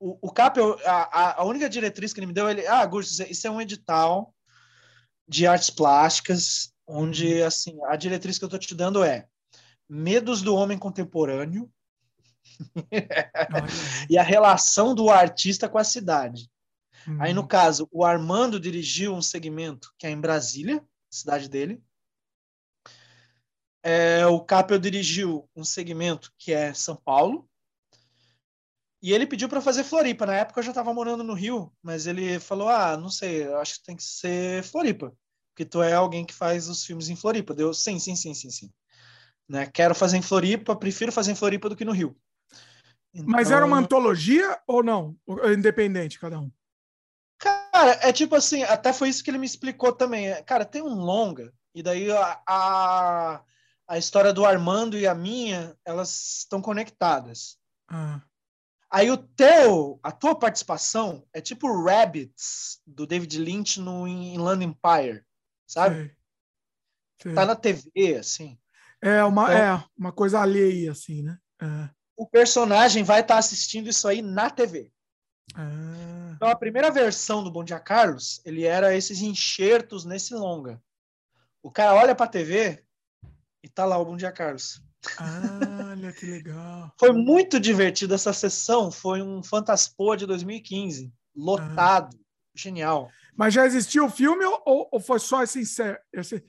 O, 0.00 0.28
o 0.28 0.32
Cap, 0.32 0.58
a, 0.84 1.40
a 1.40 1.44
única 1.44 1.68
diretriz 1.68 2.12
que 2.12 2.20
ele 2.20 2.26
me 2.26 2.32
deu, 2.32 2.48
ele, 2.48 2.66
ah, 2.66 2.80
Augusto, 2.80 3.22
isso 3.22 3.46
é 3.46 3.50
um 3.50 3.60
edital 3.60 4.34
de 5.26 5.46
artes 5.46 5.70
plásticas 5.70 6.74
onde 6.86 7.40
uhum. 7.40 7.46
assim 7.46 7.78
a 7.86 7.96
diretriz 7.96 8.38
que 8.38 8.44
eu 8.44 8.46
estou 8.46 8.58
te 8.58 8.74
dando 8.74 9.02
é 9.02 9.26
medos 9.88 10.42
do 10.42 10.54
homem 10.54 10.78
contemporâneo 10.78 11.70
e 14.08 14.18
a 14.18 14.22
relação 14.22 14.94
do 14.94 15.10
artista 15.10 15.68
com 15.68 15.78
a 15.78 15.84
cidade. 15.84 16.48
Uhum. 17.06 17.20
Aí, 17.20 17.34
no 17.34 17.42
uhum. 17.42 17.46
caso, 17.46 17.88
o 17.90 18.04
Armando 18.04 18.60
dirigiu 18.60 19.14
um 19.14 19.22
segmento 19.22 19.92
que 19.98 20.06
é 20.06 20.10
em 20.10 20.20
Brasília, 20.20 20.82
cidade 21.10 21.48
dele. 21.48 21.82
É, 23.84 24.26
o 24.26 24.40
Capel 24.40 24.78
dirigiu 24.78 25.48
um 25.54 25.62
segmento 25.62 26.32
que 26.38 26.52
é 26.52 26.72
São 26.72 26.96
Paulo. 26.96 27.48
E 29.02 29.12
ele 29.12 29.26
pediu 29.26 29.48
para 29.48 29.60
fazer 29.60 29.84
Floripa. 29.84 30.24
Na 30.24 30.34
época 30.34 30.60
eu 30.60 30.64
já 30.64 30.70
estava 30.70 30.94
morando 30.94 31.22
no 31.22 31.34
Rio, 31.34 31.70
mas 31.82 32.06
ele 32.06 32.40
falou: 32.40 32.68
Ah, 32.70 32.96
não 32.96 33.10
sei, 33.10 33.46
acho 33.54 33.74
que 33.74 33.84
tem 33.84 33.96
que 33.96 34.02
ser 34.02 34.64
Floripa 34.64 35.14
porque 35.54 35.64
tu 35.64 35.80
é 35.80 35.92
alguém 35.92 36.24
que 36.24 36.34
faz 36.34 36.68
os 36.68 36.84
filmes 36.84 37.08
em 37.08 37.14
Floripa. 37.14 37.54
Deu, 37.54 37.72
sim, 37.72 38.00
sim, 38.00 38.16
sim, 38.16 38.34
sim, 38.34 38.50
sim. 38.50 38.72
Né? 39.48 39.66
Quero 39.66 39.94
fazer 39.94 40.16
em 40.16 40.22
Floripa, 40.22 40.74
prefiro 40.74 41.12
fazer 41.12 41.30
em 41.30 41.36
Floripa 41.36 41.68
do 41.68 41.76
que 41.76 41.84
no 41.84 41.92
Rio. 41.92 42.16
Então... 43.14 43.26
Mas 43.28 43.52
era 43.52 43.64
uma 43.64 43.76
então 43.76 43.98
antologia 43.98 44.60
ou 44.66 44.82
não? 44.82 45.16
Independente, 45.56 46.18
cada 46.18 46.40
um? 46.40 46.50
Cara, 47.38 47.92
é 48.02 48.12
tipo 48.12 48.34
assim, 48.34 48.64
até 48.64 48.92
foi 48.92 49.08
isso 49.08 49.22
que 49.22 49.30
ele 49.30 49.38
me 49.38 49.46
explicou 49.46 49.92
também. 49.92 50.42
Cara, 50.42 50.64
tem 50.64 50.82
um 50.82 50.94
longa, 50.94 51.52
e 51.72 51.82
daí 51.82 52.10
a, 52.10 52.42
a, 52.48 53.42
a 53.86 53.98
história 53.98 54.32
do 54.32 54.44
Armando 54.44 54.98
e 54.98 55.06
a 55.06 55.14
minha, 55.14 55.76
elas 55.84 56.38
estão 56.38 56.60
conectadas. 56.60 57.58
Ah. 57.88 58.22
Aí 58.90 59.10
o 59.10 59.16
teu, 59.16 59.98
a 60.02 60.12
tua 60.12 60.34
participação 60.34 61.26
é 61.32 61.40
tipo 61.40 61.84
Rabbits, 61.84 62.80
do 62.86 63.06
David 63.06 63.38
Lynch 63.38 63.80
no 63.80 64.06
Inland 64.06 64.64
Empire 64.64 65.24
sabe? 65.66 65.96
Sei. 65.96 66.16
Sei. 67.22 67.34
Tá 67.34 67.46
na 67.46 67.56
TV, 67.56 68.16
assim. 68.18 68.58
É 69.02 69.24
uma, 69.24 69.44
então, 69.44 69.56
é 69.56 69.84
uma 69.96 70.12
coisa 70.12 70.40
alheia, 70.40 70.92
assim, 70.92 71.22
né? 71.22 71.38
É. 71.60 71.90
O 72.16 72.26
personagem 72.26 73.02
vai 73.02 73.20
estar 73.20 73.34
tá 73.34 73.38
assistindo 73.38 73.88
isso 73.88 74.06
aí 74.06 74.22
na 74.22 74.50
TV. 74.50 74.90
Ah. 75.54 76.32
Então, 76.36 76.48
a 76.48 76.56
primeira 76.56 76.90
versão 76.90 77.42
do 77.42 77.50
Bom 77.50 77.64
Dia 77.64 77.80
Carlos, 77.80 78.40
ele 78.44 78.64
era 78.64 78.94
esses 78.94 79.20
enxertos 79.20 80.04
nesse 80.04 80.34
longa. 80.34 80.82
O 81.62 81.70
cara 81.70 81.94
olha 81.94 82.14
pra 82.14 82.26
TV 82.26 82.83
e 83.64 83.68
tá 83.68 83.86
lá 83.86 83.96
o 83.96 84.04
Bom 84.04 84.14
Dia 84.14 84.30
Carlos. 84.30 84.82
Ah, 85.16 85.88
olha 85.92 86.12
que 86.12 86.26
legal. 86.26 86.92
Foi 87.00 87.12
muito 87.12 87.58
divertido 87.58 88.12
essa 88.14 88.30
sessão. 88.30 88.90
Foi 88.90 89.22
um 89.22 89.42
Fantaspoa 89.42 90.18
de 90.18 90.26
2015. 90.26 91.10
Lotado. 91.34 92.14
Ah. 92.14 92.24
Genial. 92.54 93.10
Mas 93.34 93.54
já 93.54 93.64
existiu 93.64 94.04
o 94.04 94.10
filme 94.10 94.44
ou, 94.44 94.86
ou 94.92 95.00
foi 95.00 95.18
só 95.18 95.42
esse, 95.42 95.60
insert, 95.60 95.98
esse, 96.12 96.44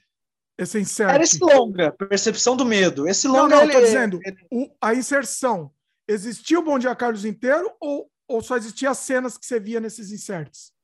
esse 0.58 0.80
insert? 0.80 1.10
Era 1.10 1.24
esse 1.24 1.40
longa, 1.40 1.94
Percepção 1.94 2.58
do 2.58 2.66
Medo. 2.66 3.08
Esse 3.08 3.30
longa, 3.30 3.56
não, 3.56 3.66
não, 3.66 3.74
ele, 3.74 3.86
dizendo, 3.86 4.20
ele... 4.24 4.38
o, 4.52 4.70
a 4.82 4.94
inserção. 4.94 5.72
Existiu 6.06 6.60
o 6.60 6.64
Bom 6.64 6.78
Dia 6.78 6.96
Carlos 6.96 7.24
inteiro 7.24 7.72
ou, 7.80 8.12
ou 8.28 8.42
só 8.42 8.58
existia 8.58 8.92
as 8.92 8.98
cenas 8.98 9.38
que 9.38 9.46
você 9.46 9.58
via 9.58 9.80
nesses 9.80 10.12
inserts? 10.12 10.75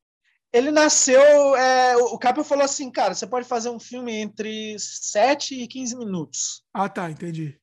Ele 0.54 0.72
nasceu. 0.72 1.56
É, 1.56 1.96
o 1.98 2.18
Capel 2.18 2.44
falou 2.44 2.66
assim, 2.66 2.92
cara, 2.92 3.14
você 3.14 3.26
pode 3.26 3.48
fazer 3.48 3.70
um 3.70 3.80
filme 3.80 4.14
entre 4.14 4.78
7 4.78 5.56
e 5.56 5.68
15 5.68 5.96
minutos. 5.98 6.64
Ah, 6.74 6.90
tá, 6.90 7.10
entendi. 7.10 7.58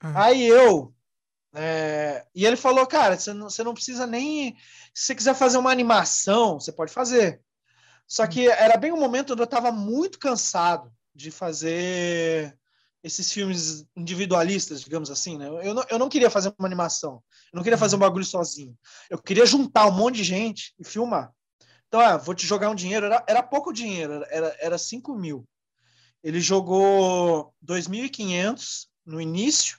Ah. 0.00 0.26
Aí 0.26 0.46
eu. 0.46 0.94
É, 1.56 2.26
e 2.34 2.44
ele 2.44 2.56
falou, 2.56 2.86
cara, 2.86 3.16
você 3.16 3.32
não, 3.32 3.48
você 3.48 3.62
não 3.62 3.72
precisa 3.72 4.06
nem. 4.06 4.56
Se 4.92 5.06
você 5.06 5.14
quiser 5.14 5.34
fazer 5.34 5.56
uma 5.56 5.70
animação, 5.70 6.58
você 6.58 6.72
pode 6.72 6.92
fazer. 6.92 7.40
Só 8.06 8.26
que 8.26 8.48
era 8.48 8.76
bem 8.76 8.92
um 8.92 9.00
momento 9.00 9.32
onde 9.32 9.42
eu 9.42 9.46
estava 9.46 9.72
muito 9.72 10.18
cansado 10.18 10.92
de 11.14 11.30
fazer 11.30 12.58
esses 13.02 13.30
filmes 13.30 13.86
individualistas, 13.94 14.82
digamos 14.82 15.10
assim, 15.10 15.38
né? 15.38 15.46
Eu 15.46 15.74
não, 15.74 15.84
eu 15.90 15.98
não 15.98 16.08
queria 16.08 16.30
fazer 16.30 16.52
uma 16.58 16.66
animação, 16.66 17.22
eu 17.52 17.56
não 17.56 17.62
queria 17.62 17.78
fazer 17.78 17.96
um 17.96 18.00
bagulho 18.00 18.24
sozinho. 18.24 18.76
Eu 19.08 19.18
queria 19.18 19.46
juntar 19.46 19.86
um 19.86 19.92
monte 19.92 20.16
de 20.16 20.24
gente 20.24 20.74
e 20.78 20.84
filmar. 20.84 21.30
Então, 21.88 22.00
ah, 22.00 22.16
vou 22.16 22.34
te 22.34 22.46
jogar 22.46 22.70
um 22.70 22.74
dinheiro. 22.74 23.06
Era, 23.06 23.24
era 23.26 23.42
pouco 23.42 23.72
dinheiro, 23.72 24.24
era, 24.28 24.56
era 24.60 24.78
5 24.78 25.14
mil. 25.14 25.46
Ele 26.22 26.40
jogou 26.40 27.54
2.500 27.64 28.88
no 29.04 29.20
início, 29.20 29.78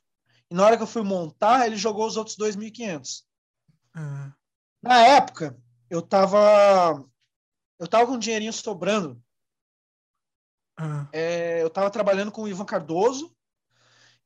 e 0.50 0.56
na 0.56 0.64
hora 0.64 0.78
que 0.78 0.84
eu 0.84 0.88
fui 0.88 1.02
montar, 1.02 1.66
ele 1.66 1.76
jogou 1.76 2.06
os 2.06 2.18
outros 2.18 2.38
2.500. 2.38 3.24
Uhum. 3.96 4.32
Na 4.82 5.00
época, 5.00 5.58
eu 5.90 6.00
estava 6.00 7.04
eu 7.80 7.88
tava 7.88 8.08
com 8.08 8.14
um 8.14 8.20
dinheirinho 8.20 8.54
sobrando. 8.54 9.22
Ah. 10.78 11.08
É, 11.12 11.62
eu 11.62 11.70
tava 11.70 11.90
trabalhando 11.90 12.32
com 12.32 12.44
o 12.44 12.48
Ivan 12.48 12.66
Cardoso 12.66 13.36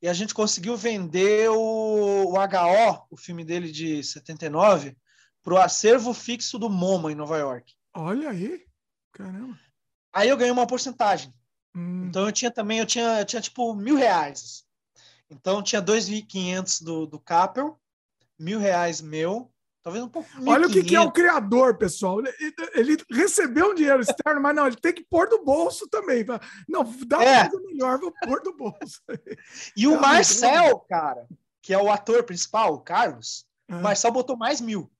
e 0.02 0.08
a 0.08 0.12
gente 0.12 0.34
conseguiu 0.34 0.76
vender 0.76 1.50
o, 1.50 2.32
o 2.32 2.34
HO, 2.36 3.06
o 3.10 3.16
filme 3.16 3.44
dele 3.44 3.70
de 3.70 4.02
79, 4.02 4.96
para 5.42 5.54
o 5.54 5.58
acervo 5.58 6.12
fixo 6.12 6.58
do 6.58 6.68
MoMA 6.68 7.12
em 7.12 7.14
Nova 7.14 7.38
York. 7.38 7.74
Olha 7.94 8.30
aí, 8.30 8.64
caramba. 9.12 9.58
Aí 10.12 10.28
eu 10.28 10.36
ganhei 10.36 10.52
uma 10.52 10.66
porcentagem. 10.66 11.32
Hum. 11.74 12.06
Então 12.06 12.26
eu 12.26 12.32
tinha 12.32 12.50
também, 12.50 12.78
eu 12.78 12.86
tinha, 12.86 13.20
eu 13.20 13.24
tinha 13.24 13.40
tipo 13.40 13.74
mil 13.74 13.96
reais. 13.96 14.64
Então 15.30 15.62
tinha 15.62 15.80
2.500 15.80 16.82
do, 16.82 17.06
do 17.06 17.20
Capel, 17.20 17.80
mil 18.38 18.58
reais 18.58 19.00
meu, 19.00 19.50
Talvez 19.82 20.04
um 20.04 20.08
pouco. 20.08 20.28
Olha 20.46 20.66
o 20.66 20.70
que, 20.70 20.82
que, 20.82 20.94
é 20.94 21.00
o 21.00 21.10
criador, 21.10 21.78
pessoal. 21.78 22.20
Ele, 22.20 22.54
ele, 22.74 22.96
recebeu 23.10 23.70
um 23.70 23.74
dinheiro 23.74 24.02
externo, 24.02 24.40
mas 24.40 24.54
não, 24.54 24.66
ele 24.66 24.76
tem 24.76 24.92
que 24.92 25.04
pôr 25.04 25.26
do 25.26 25.42
bolso 25.42 25.88
também. 25.88 26.24
Não, 26.68 26.84
dá 27.06 27.22
é. 27.24 27.40
uma 27.40 27.50
coisa 27.50 27.66
melhor, 27.66 27.98
vou 27.98 28.12
pôr 28.22 28.42
do 28.42 28.54
bolso. 28.54 29.00
E 29.76 29.86
o 29.86 29.98
Marcel, 29.98 30.80
cara, 30.80 31.26
que 31.62 31.72
é 31.72 31.78
o 31.78 31.90
ator 31.90 32.24
principal, 32.24 32.74
o 32.74 32.80
Carlos, 32.80 33.46
é. 33.68 33.74
o 33.74 33.80
Marcel 33.80 34.12
botou 34.12 34.36
mais 34.36 34.60
mil. 34.60 34.90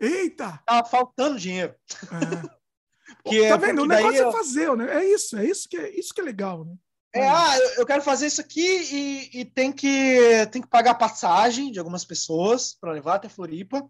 Eita! 0.00 0.62
Tava 0.64 0.88
faltando 0.88 1.38
dinheiro. 1.38 1.74
É. 2.10 2.60
que, 3.28 3.48
tá 3.48 3.56
vendo? 3.56 3.82
O 3.82 3.86
negócio 3.86 4.18
é 4.18 4.22
eu... 4.22 4.28
é 4.28 4.32
fazer, 4.32 4.76
né? 4.76 5.02
É 5.02 5.04
isso, 5.04 5.36
é 5.36 5.44
isso 5.44 5.68
que 5.68 5.76
é, 5.76 5.98
isso 5.98 6.14
que 6.14 6.20
é 6.20 6.24
legal, 6.24 6.64
né? 6.64 6.74
É, 7.12 7.26
ah, 7.28 7.58
eu 7.76 7.84
quero 7.84 8.02
fazer 8.02 8.26
isso 8.26 8.40
aqui 8.40 8.60
e, 8.60 9.40
e 9.40 9.44
tem, 9.44 9.72
que, 9.72 10.46
tem 10.52 10.62
que 10.62 10.68
pagar 10.68 10.94
passagem 10.94 11.72
de 11.72 11.78
algumas 11.78 12.04
pessoas 12.04 12.76
para 12.80 12.92
levar 12.92 13.16
até 13.16 13.28
Floripa 13.28 13.84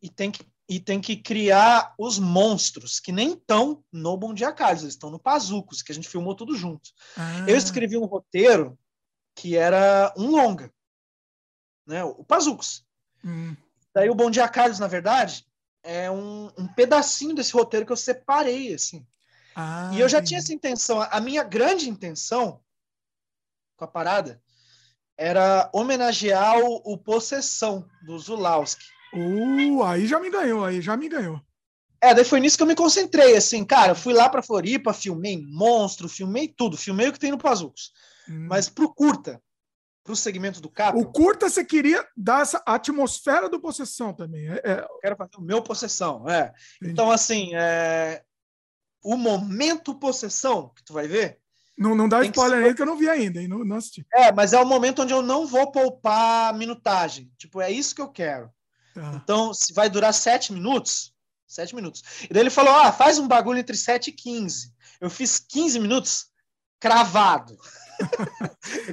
e 0.00 0.08
tem 0.08 0.30
que, 0.30 0.46
e 0.66 0.80
tem 0.80 0.98
que 0.98 1.14
criar 1.16 1.94
os 1.98 2.18
monstros, 2.18 3.00
que 3.00 3.12
nem 3.12 3.34
estão 3.34 3.84
no 3.92 4.16
Bom 4.16 4.32
Dia 4.32 4.50
Carlos, 4.50 4.82
eles 4.82 4.94
estão 4.94 5.10
no 5.10 5.18
Pazucos, 5.18 5.82
que 5.82 5.92
a 5.92 5.94
gente 5.94 6.08
filmou 6.08 6.34
tudo 6.34 6.56
junto. 6.56 6.88
Ah. 7.18 7.44
Eu 7.46 7.56
escrevi 7.56 7.98
um 7.98 8.06
roteiro 8.06 8.78
que 9.36 9.56
era 9.56 10.14
um 10.16 10.30
longa, 10.30 10.72
né? 11.86 12.02
o 12.02 12.24
Pazucos. 12.24 12.82
Hum. 13.22 13.54
Daí 13.94 14.10
o 14.10 14.14
Bom 14.14 14.30
Dia 14.30 14.48
Carlos, 14.48 14.78
na 14.78 14.88
verdade, 14.88 15.46
é 15.82 16.10
um, 16.10 16.50
um 16.58 16.66
pedacinho 16.66 17.34
desse 17.34 17.52
roteiro 17.52 17.86
que 17.86 17.92
eu 17.92 17.96
separei, 17.96 18.74
assim. 18.74 19.06
Ah, 19.54 19.90
e 19.94 20.00
eu 20.00 20.08
já 20.08 20.20
tinha 20.20 20.40
essa 20.40 20.52
intenção. 20.52 21.00
A 21.00 21.20
minha 21.20 21.44
grande 21.44 21.88
intenção 21.88 22.60
com 23.76 23.84
a 23.84 23.88
parada 23.88 24.42
era 25.16 25.70
homenagear 25.72 26.58
o, 26.58 26.82
o 26.84 26.98
Possessão, 26.98 27.88
do 28.04 28.18
Zulawski. 28.18 28.84
Uh, 29.14 29.82
aí 29.84 30.06
já 30.08 30.18
me 30.18 30.28
ganhou, 30.28 30.64
aí 30.64 30.80
já 30.80 30.96
me 30.96 31.08
ganhou. 31.08 31.40
É, 32.00 32.12
daí 32.12 32.24
foi 32.24 32.40
nisso 32.40 32.56
que 32.56 32.62
eu 32.62 32.66
me 32.66 32.74
concentrei, 32.74 33.36
assim, 33.36 33.64
cara, 33.64 33.94
fui 33.94 34.12
lá 34.12 34.28
pra 34.28 34.42
Floripa, 34.42 34.92
filmei 34.92 35.40
monstro, 35.46 36.08
filmei 36.08 36.48
tudo, 36.48 36.76
filmei 36.76 37.08
o 37.08 37.12
que 37.12 37.18
tem 37.18 37.30
no 37.30 37.38
Pazucos. 37.38 37.92
Hum. 38.28 38.46
Mas 38.48 38.68
pro 38.68 38.92
curta, 38.92 39.40
pro 40.04 40.14
segmento 40.14 40.60
do 40.60 40.68
Cap. 40.68 40.96
O 40.96 41.06
curta 41.06 41.48
você 41.48 41.64
queria 41.64 42.06
dar 42.14 42.42
essa 42.42 42.62
atmosfera 42.66 43.48
do 43.48 43.58
possessão 43.58 44.12
também. 44.12 44.48
É, 44.48 44.60
é... 44.62 44.86
Quero 45.00 45.16
fazer 45.16 45.36
o 45.38 45.42
meu 45.42 45.62
possessão, 45.62 46.28
é. 46.28 46.52
Entendi. 46.76 46.92
Então, 46.92 47.10
assim, 47.10 47.54
é... 47.54 48.22
o 49.02 49.16
momento 49.16 49.94
possessão 49.94 50.70
que 50.76 50.84
tu 50.84 50.92
vai 50.92 51.08
ver. 51.08 51.38
Não, 51.76 51.94
não 51.94 52.08
dá 52.08 52.22
spoiler 52.22 52.60
que... 52.60 52.68
aí 52.68 52.74
que 52.74 52.82
eu 52.82 52.86
não 52.86 52.96
vi 52.96 53.08
ainda, 53.08 53.42
e 53.42 53.48
não, 53.48 53.64
não 53.64 53.76
assisti. 53.76 54.06
É, 54.12 54.30
mas 54.30 54.52
é 54.52 54.60
o 54.60 54.66
momento 54.66 55.02
onde 55.02 55.14
eu 55.14 55.22
não 55.22 55.46
vou 55.46 55.72
poupar 55.72 56.54
minutagem. 56.54 57.32
Tipo, 57.38 57.60
é 57.60 57.70
isso 57.70 57.94
que 57.94 58.02
eu 58.02 58.08
quero. 58.08 58.50
Tá. 58.94 59.12
Então, 59.14 59.52
se 59.52 59.72
vai 59.72 59.88
durar 59.88 60.12
sete 60.12 60.52
minutos, 60.52 61.14
sete 61.48 61.74
minutos. 61.74 62.02
E 62.28 62.32
daí 62.32 62.42
ele 62.42 62.50
falou: 62.50 62.74
ah, 62.74 62.92
faz 62.92 63.18
um 63.18 63.26
bagulho 63.26 63.58
entre 63.58 63.76
7 63.76 64.08
e 64.08 64.12
15. 64.12 64.72
Eu 65.00 65.08
fiz 65.08 65.38
15 65.38 65.80
minutos 65.80 66.26
cravado. 66.78 67.56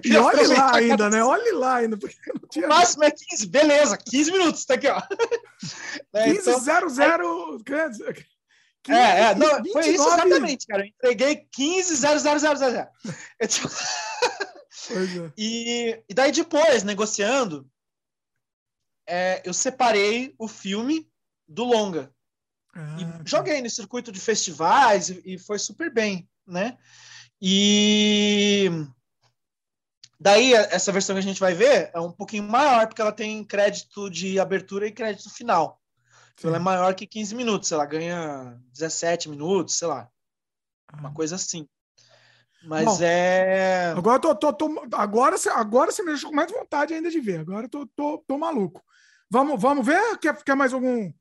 E 0.04 0.18
olhe 0.18 0.48
lá 0.48 0.76
ainda, 0.76 1.10
né? 1.10 1.24
Olhe 1.24 1.52
lá 1.52 1.78
ainda. 1.78 1.98
Porque 1.98 2.16
não 2.34 2.50
tinha... 2.50 2.66
O 2.66 2.70
máximo 2.70 3.04
é 3.04 3.12
15, 3.12 3.48
beleza, 3.48 3.98
15 3.98 4.32
minutos, 4.32 4.66
tá 4.66 4.76
aqui, 4.76 4.88
ó. 4.88 5.02
15 5.02 6.40
então, 6.42 6.60
0 6.60 6.90
0 6.90 7.64
15, 7.64 8.04
é, 8.90 9.22
é, 9.22 9.36
não, 9.36 9.62
29... 9.62 9.72
foi 9.72 9.94
isso 9.94 10.08
exatamente, 10.08 10.68
cara. 10.68 10.84
Eu 10.84 10.88
entreguei 10.88 11.48
15 11.52 11.96
0 11.96 12.20
0 12.20 12.40
0 12.40 12.58
0. 12.58 12.88
Eu, 13.40 13.48
tipo... 13.48 13.68
é. 14.92 15.32
e, 15.38 16.04
e 16.10 16.14
daí 16.14 16.32
depois, 16.32 16.84
negociando, 16.84 17.70
é, 19.08 19.42
eu 19.46 19.54
separei 19.54 20.34
o 20.38 20.48
filme 20.48 21.08
do 21.48 21.64
longa. 21.64 22.12
Ah, 22.74 22.98
e 23.00 23.06
tá. 23.06 23.22
joguei 23.26 23.62
no 23.62 23.70
circuito 23.70 24.12
de 24.12 24.20
festivais 24.20 25.10
e, 25.10 25.22
e 25.26 25.38
foi 25.38 25.60
super 25.60 25.94
bem, 25.94 26.28
né? 26.48 26.78
E 27.42 28.70
daí 30.20 30.54
essa 30.54 30.92
versão 30.92 31.16
que 31.16 31.20
a 31.20 31.24
gente 31.24 31.40
vai 31.40 31.56
ver 31.56 31.90
é 31.94 32.00
um 32.00 32.12
pouquinho 32.12 32.44
maior, 32.44 32.88
porque 32.88 33.02
ela 33.02 33.12
tem 33.12 33.44
crédito 33.44 34.10
de 34.10 34.40
abertura 34.40 34.86
e 34.86 34.92
crédito 34.92 35.34
final. 35.34 35.82
Então 36.34 36.50
ela 36.50 36.58
é 36.58 36.60
maior 36.60 36.94
que 36.94 37.08
15 37.08 37.34
minutos, 37.34 37.72
ela 37.72 37.86
ganha 37.86 38.60
17 38.74 39.30
minutos, 39.30 39.78
sei 39.78 39.88
lá. 39.88 40.08
Uma 40.94 41.10
ah. 41.10 41.14
coisa 41.14 41.36
assim. 41.36 41.68
Mas 42.64 42.86
Bom, 42.86 42.98
é. 43.02 43.94
Agora, 43.98 44.20
tô, 44.20 44.36
tô, 44.36 44.54
tô, 44.54 44.88
agora, 44.94 45.36
agora 45.56 45.92
você 45.92 46.04
me 46.04 46.10
deixou 46.10 46.30
com 46.30 46.36
mais 46.36 46.52
vontade 46.52 46.94
ainda 46.94 47.10
de 47.10 47.20
ver. 47.20 47.40
Agora 47.40 47.68
tô, 47.68 47.88
tô, 47.88 48.24
tô 48.28 48.38
maluco. 48.38 48.84
Vamos, 49.30 49.60
vamos 49.60 49.86
ver? 49.86 50.18
Quer, 50.20 50.44
quer 50.44 50.56
mais 50.56 50.74
algum 50.74 51.12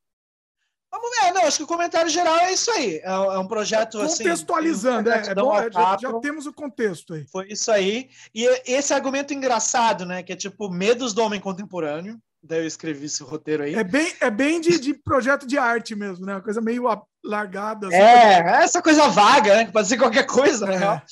Vamos 0.90 1.10
ver, 1.10 1.33
não, 1.33 1.42
acho 1.44 1.58
que 1.58 1.62
o 1.62 1.69
comentário 1.69 2.10
geral 2.10 2.37
é 2.39 2.53
isso 2.53 2.71
aí. 2.73 2.97
É, 2.97 3.10
é 3.10 3.39
um 3.39 3.47
projeto 3.47 4.01
assim. 4.01 4.24
Contextualizando, 4.24 5.10
assim, 5.10 5.28
é, 5.28 5.33
é 5.33 5.35
bom, 5.35 5.55
já, 5.71 5.99
já, 6.01 6.21
temos 6.21 6.47
o 6.47 6.53
contexto 6.53 7.15
aí. 7.15 7.26
Foi 7.31 7.47
isso 7.49 7.71
aí. 7.71 8.08
E 8.35 8.44
esse 8.67 8.92
argumento 8.92 9.33
engraçado, 9.33 10.05
né? 10.05 10.23
Que 10.23 10.33
é 10.33 10.37
tipo 10.37 10.69
medos 10.69 11.15
do 11.15 11.23
homem 11.23 11.40
contemporâneo. 11.40 12.21
Daí 12.42 12.60
eu 12.60 12.67
escrevi 12.67 13.06
esse 13.06 13.23
roteiro 13.23 13.62
aí. 13.62 13.74
É 13.74 13.85
bem, 13.85 14.12
é 14.21 14.31
bem 14.31 14.60
de, 14.60 14.81
de 14.81 14.94
projeto 14.94 15.47
de 15.47 15.58
arte 15.58 15.94
mesmo, 15.94 16.24
né? 16.24 16.35
Uma 16.35 16.42
coisa 16.42 16.60
meio 16.60 16.89
largada. 17.24 17.88
Assim, 17.88 17.97
é, 17.97 18.42
coisa... 18.42 18.56
essa 18.58 18.83
coisa 18.83 19.08
vaga, 19.08 19.56
né? 19.56 19.65
Que 19.67 19.72
pode 19.72 19.88
ser 19.88 19.97
qualquer 19.97 20.26
coisa, 20.26 20.67
né? 20.67 21.03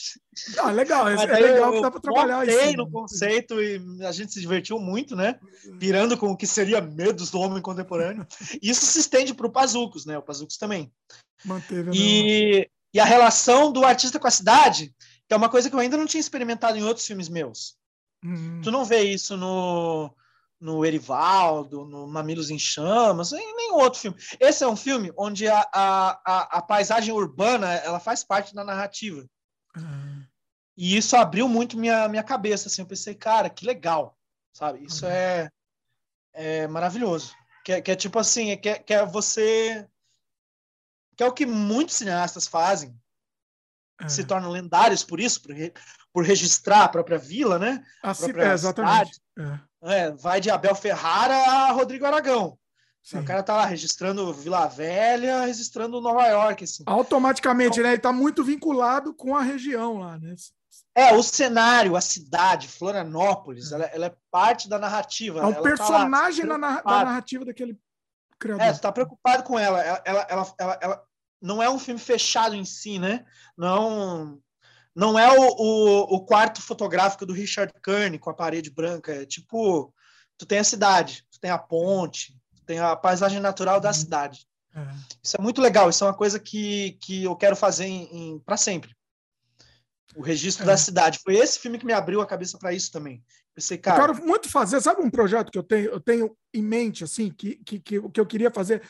Ah, 0.59 0.71
legal, 0.71 1.09
é, 1.09 1.15
é 1.15 1.27
legal 1.27 1.73
que 1.73 1.83
dá 1.83 1.91
para 1.91 2.01
trabalhar 2.01 2.47
isso. 2.47 2.77
no 2.77 2.91
conceito 2.91 3.61
e 3.61 3.81
a 4.05 4.13
gente 4.13 4.33
se 4.33 4.41
divertiu 4.41 4.79
muito, 4.79 5.17
né? 5.17 5.39
Pirando 5.79 6.17
com 6.17 6.31
o 6.31 6.37
que 6.37 6.47
seria 6.47 6.81
medos 6.81 7.31
do 7.31 7.41
homem 7.41 7.61
contemporâneo. 7.61 8.27
Isso 8.63 8.85
se 8.87 9.01
estende 9.01 9.35
para 9.35 9.47
o 9.47 9.53
Pazucos, 9.53 10.07
né? 10.07 10.17
O 10.17 10.23
Pazucos 10.23 10.57
também. 10.57 10.93
Manteve. 11.45 11.91
E, 11.93 12.71
e 12.95 13.01
a 13.01 13.05
relação 13.05 13.73
do 13.73 13.85
artista 13.85 14.19
com 14.19 14.29
a 14.29 14.31
cidade, 14.31 14.95
que 15.27 15.35
é 15.35 15.37
uma 15.37 15.49
coisa 15.49 15.69
que 15.69 15.75
eu 15.75 15.81
ainda 15.81 15.97
não 15.97 16.07
tinha 16.07 16.21
experimentado 16.21 16.79
em 16.79 16.85
outros 16.85 17.07
filmes 17.07 17.29
meus. 17.29 17.77
Uhum. 18.25 18.61
Tu 18.63 18.71
não 18.71 18.85
vê 18.85 19.03
isso 19.03 19.37
no 19.37 20.11
no 20.61 20.85
Erivaldo, 20.85 21.85
no 21.85 22.07
Mamilos 22.07 22.51
em 22.51 22.59
Chamas, 22.59 23.33
em 23.33 23.57
nenhum 23.57 23.77
outro 23.77 24.01
filme. 24.01 24.19
Esse 24.41 24.65
é 24.65 24.69
um 24.69 24.77
filme 24.77 25.13
onde 25.17 25.47
a, 25.47 25.61
a, 25.73 26.21
a, 26.25 26.59
a 26.59 26.63
paisagem 26.63 27.15
urbana 27.15 27.75
ela 27.75 28.01
faz 28.01 28.25
parte 28.25 28.55
da 28.55 28.65
narrativa. 28.65 29.25
Uhum. 29.77 30.27
E 30.77 30.97
isso 30.97 31.17
abriu 31.17 31.49
muito 31.49 31.77
minha, 31.79 32.09
minha 32.09 32.23
cabeça. 32.23 32.69
Assim, 32.69 32.83
eu 32.83 32.87
pensei, 32.87 33.15
cara, 33.15 33.51
que 33.51 33.67
legal, 33.67 34.17
sabe? 34.53 34.85
Isso 34.85 35.05
uhum. 35.05 35.13
é, 35.13 35.51
é 36.33 36.67
maravilhoso. 36.67 37.35
Que, 37.65 37.73
é, 37.73 37.81
que 37.81 37.91
é 37.91 37.97
tipo 37.97 38.19
assim, 38.19 38.51
é 38.51 38.57
que, 38.57 38.69
é, 38.69 38.79
que 38.79 38.95
é 38.95 39.05
você. 39.05 39.87
Que 41.17 41.23
é 41.25 41.27
o 41.27 41.33
que 41.33 41.45
muitos 41.45 41.97
cineastas 41.97 42.47
fazem, 42.47 42.91
uhum. 44.01 44.09
se 44.09 44.25
tornam 44.25 44.51
lendários 44.51 45.03
por 45.03 45.19
isso, 45.19 45.43
por, 45.43 45.53
re, 45.53 45.73
por 46.13 46.25
registrar 46.25 46.85
a 46.85 46.89
própria 46.89 47.19
vila, 47.19 47.59
né? 47.59 47.85
Assim, 48.01 48.31
é, 48.39 48.53
exatamente. 48.53 49.21
É. 49.37 49.68
É, 49.83 50.11
vai 50.11 50.41
de 50.41 50.51
Abel 50.51 50.75
Ferrara 50.75 51.35
a 51.35 51.71
Rodrigo 51.73 52.05
Aragão. 52.05 52.59
Sim. 53.03 53.21
O 53.21 53.25
cara 53.25 53.43
tá 53.43 53.55
lá 53.55 53.65
registrando 53.65 54.33
Vila 54.35 54.67
Velha, 54.67 55.43
registrando 55.43 56.01
Nova 56.01 56.27
York. 56.27 56.65
Assim. 56.65 56.83
Automaticamente, 56.85 57.79
então, 57.79 57.85
né? 57.85 57.93
Ele 57.93 58.03
tá 58.03 58.13
muito 58.13 58.45
vinculado 58.45 59.15
com 59.15 59.37
a 59.37 59.43
região 59.43 59.99
lá, 59.99 60.19
né? 60.19 60.35
É, 60.95 61.15
o 61.15 61.23
cenário, 61.23 61.97
a 61.97 62.01
cidade, 62.01 62.69
Florianópolis, 62.69 63.73
é. 63.73 63.77
Ela, 63.77 63.85
ela, 63.87 64.07
é 64.07 64.17
parte 64.31 64.69
da 64.69 64.79
narrativa. 64.79 65.41
É 65.41 65.47
um 65.47 65.63
personagem 65.63 66.47
tá 66.47 66.57
lá, 66.57 66.83
da 66.83 67.05
narrativa 67.05 67.45
daquele 67.45 67.79
criador. 68.39 68.67
É, 68.67 68.75
você 68.75 68.81
tá 68.81 68.93
preocupado 68.93 69.43
com 69.43 69.59
ela. 69.59 69.81
Ela, 69.81 70.03
ela, 70.05 70.27
ela, 70.29 70.55
ela, 70.59 70.79
ela 70.83 71.03
não 71.41 71.63
é 71.63 71.71
um 71.71 71.79
filme 71.79 72.01
fechado 72.01 72.55
em 72.55 72.65
si, 72.65 72.99
né? 72.99 73.25
Não 73.57 74.41
não 74.99 75.17
é 75.17 75.31
o, 75.31 75.43
o, 75.43 76.17
o, 76.17 76.25
quarto 76.25 76.61
fotográfico 76.61 77.25
do 77.25 77.33
Richard 77.33 77.73
Kearney 77.81 78.19
com 78.19 78.31
a 78.31 78.35
parede 78.35 78.69
branca. 78.69 79.13
É 79.13 79.25
tipo, 79.25 79.95
tu 80.37 80.45
tem 80.45 80.59
a 80.59 80.65
cidade, 80.65 81.25
tu 81.31 81.39
tem 81.39 81.53
a 81.53 81.57
ponte, 81.57 82.37
tu 82.57 82.65
tem 82.65 82.81
a 82.81 82.97
paisagem 82.97 83.39
natural 83.39 83.79
da 83.79 83.91
uhum. 83.91 83.95
cidade. 83.95 84.45
É. 84.75 84.81
Isso 85.23 85.37
é 85.39 85.41
muito 85.41 85.61
legal. 85.61 85.89
Isso 85.89 86.03
é 86.03 86.09
uma 86.09 86.17
coisa 86.17 86.41
que, 86.41 86.99
que 87.01 87.23
eu 87.23 87.37
quero 87.37 87.55
fazer 87.55 87.85
em, 87.85 88.09
em 88.13 88.39
para 88.41 88.57
sempre. 88.57 88.93
O 90.17 90.21
registro 90.21 90.65
é. 90.65 90.67
da 90.67 90.77
cidade. 90.77 91.21
Foi 91.23 91.37
esse 91.37 91.61
filme 91.61 91.79
que 91.79 91.87
me 91.87 91.93
abriu 91.93 92.21
a 92.21 92.27
cabeça 92.27 92.59
para 92.59 92.73
isso 92.73 92.91
também. 92.91 93.23
Pensei, 93.55 93.79
cara. 93.79 94.03
Eu 94.03 94.15
quero 94.15 94.27
muito 94.27 94.51
fazer. 94.51 94.81
Sabe 94.81 95.01
um 95.01 95.11
projeto 95.11 95.53
que 95.53 95.59
eu 95.59 95.63
tenho, 95.63 95.91
eu 95.91 96.01
tenho 96.01 96.37
em 96.53 96.63
mente, 96.63 97.05
assim, 97.05 97.31
que, 97.31 97.55
que, 97.65 97.79
que, 97.79 98.11
que 98.11 98.21
eu 98.21 98.27
queria 98.27 98.51
fazer 98.51 98.83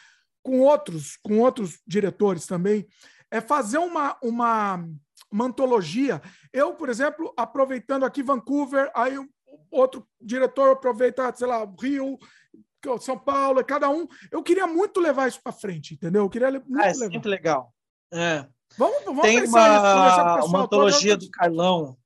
com 0.43 0.61
outros, 0.61 1.19
com 1.23 1.41
outros 1.41 1.81
diretores 1.87 2.47
também? 2.47 2.87
É 3.31 3.43
fazer 3.43 3.77
uma, 3.77 4.17
uma 4.23 4.83
uma 5.31 5.47
antologia. 5.47 6.21
Eu, 6.53 6.75
por 6.75 6.89
exemplo, 6.89 7.33
aproveitando 7.37 8.05
aqui 8.05 8.23
Vancouver, 8.23 8.91
aí 8.95 9.17
outro 9.71 10.07
diretor 10.21 10.71
aproveita, 10.71 11.33
sei 11.35 11.47
lá, 11.47 11.67
Rio, 11.81 12.19
São 13.01 13.19
Paulo, 13.19 13.65
cada 13.65 13.89
um. 13.91 14.07
Eu 14.31 14.43
queria 14.43 14.67
muito 14.67 15.01
levar 15.01 15.29
isso 15.29 15.41
para 15.43 15.53
frente, 15.53 15.95
entendeu? 15.95 16.23
Eu 16.23 16.31
queria 16.31 16.51
muito 16.51 16.79
ah, 16.79 16.87
é 16.87 16.93
levar. 16.93 17.11
muito 17.11 17.29
legal. 17.29 17.75
É. 18.13 18.47
Vamos, 18.77 19.05
vamos 19.05 19.23
Tem 19.23 19.45
uma, 19.45 20.45
uma 20.45 20.61
antologia 20.63 21.17
do 21.17 21.31
Carlão. 21.31 21.97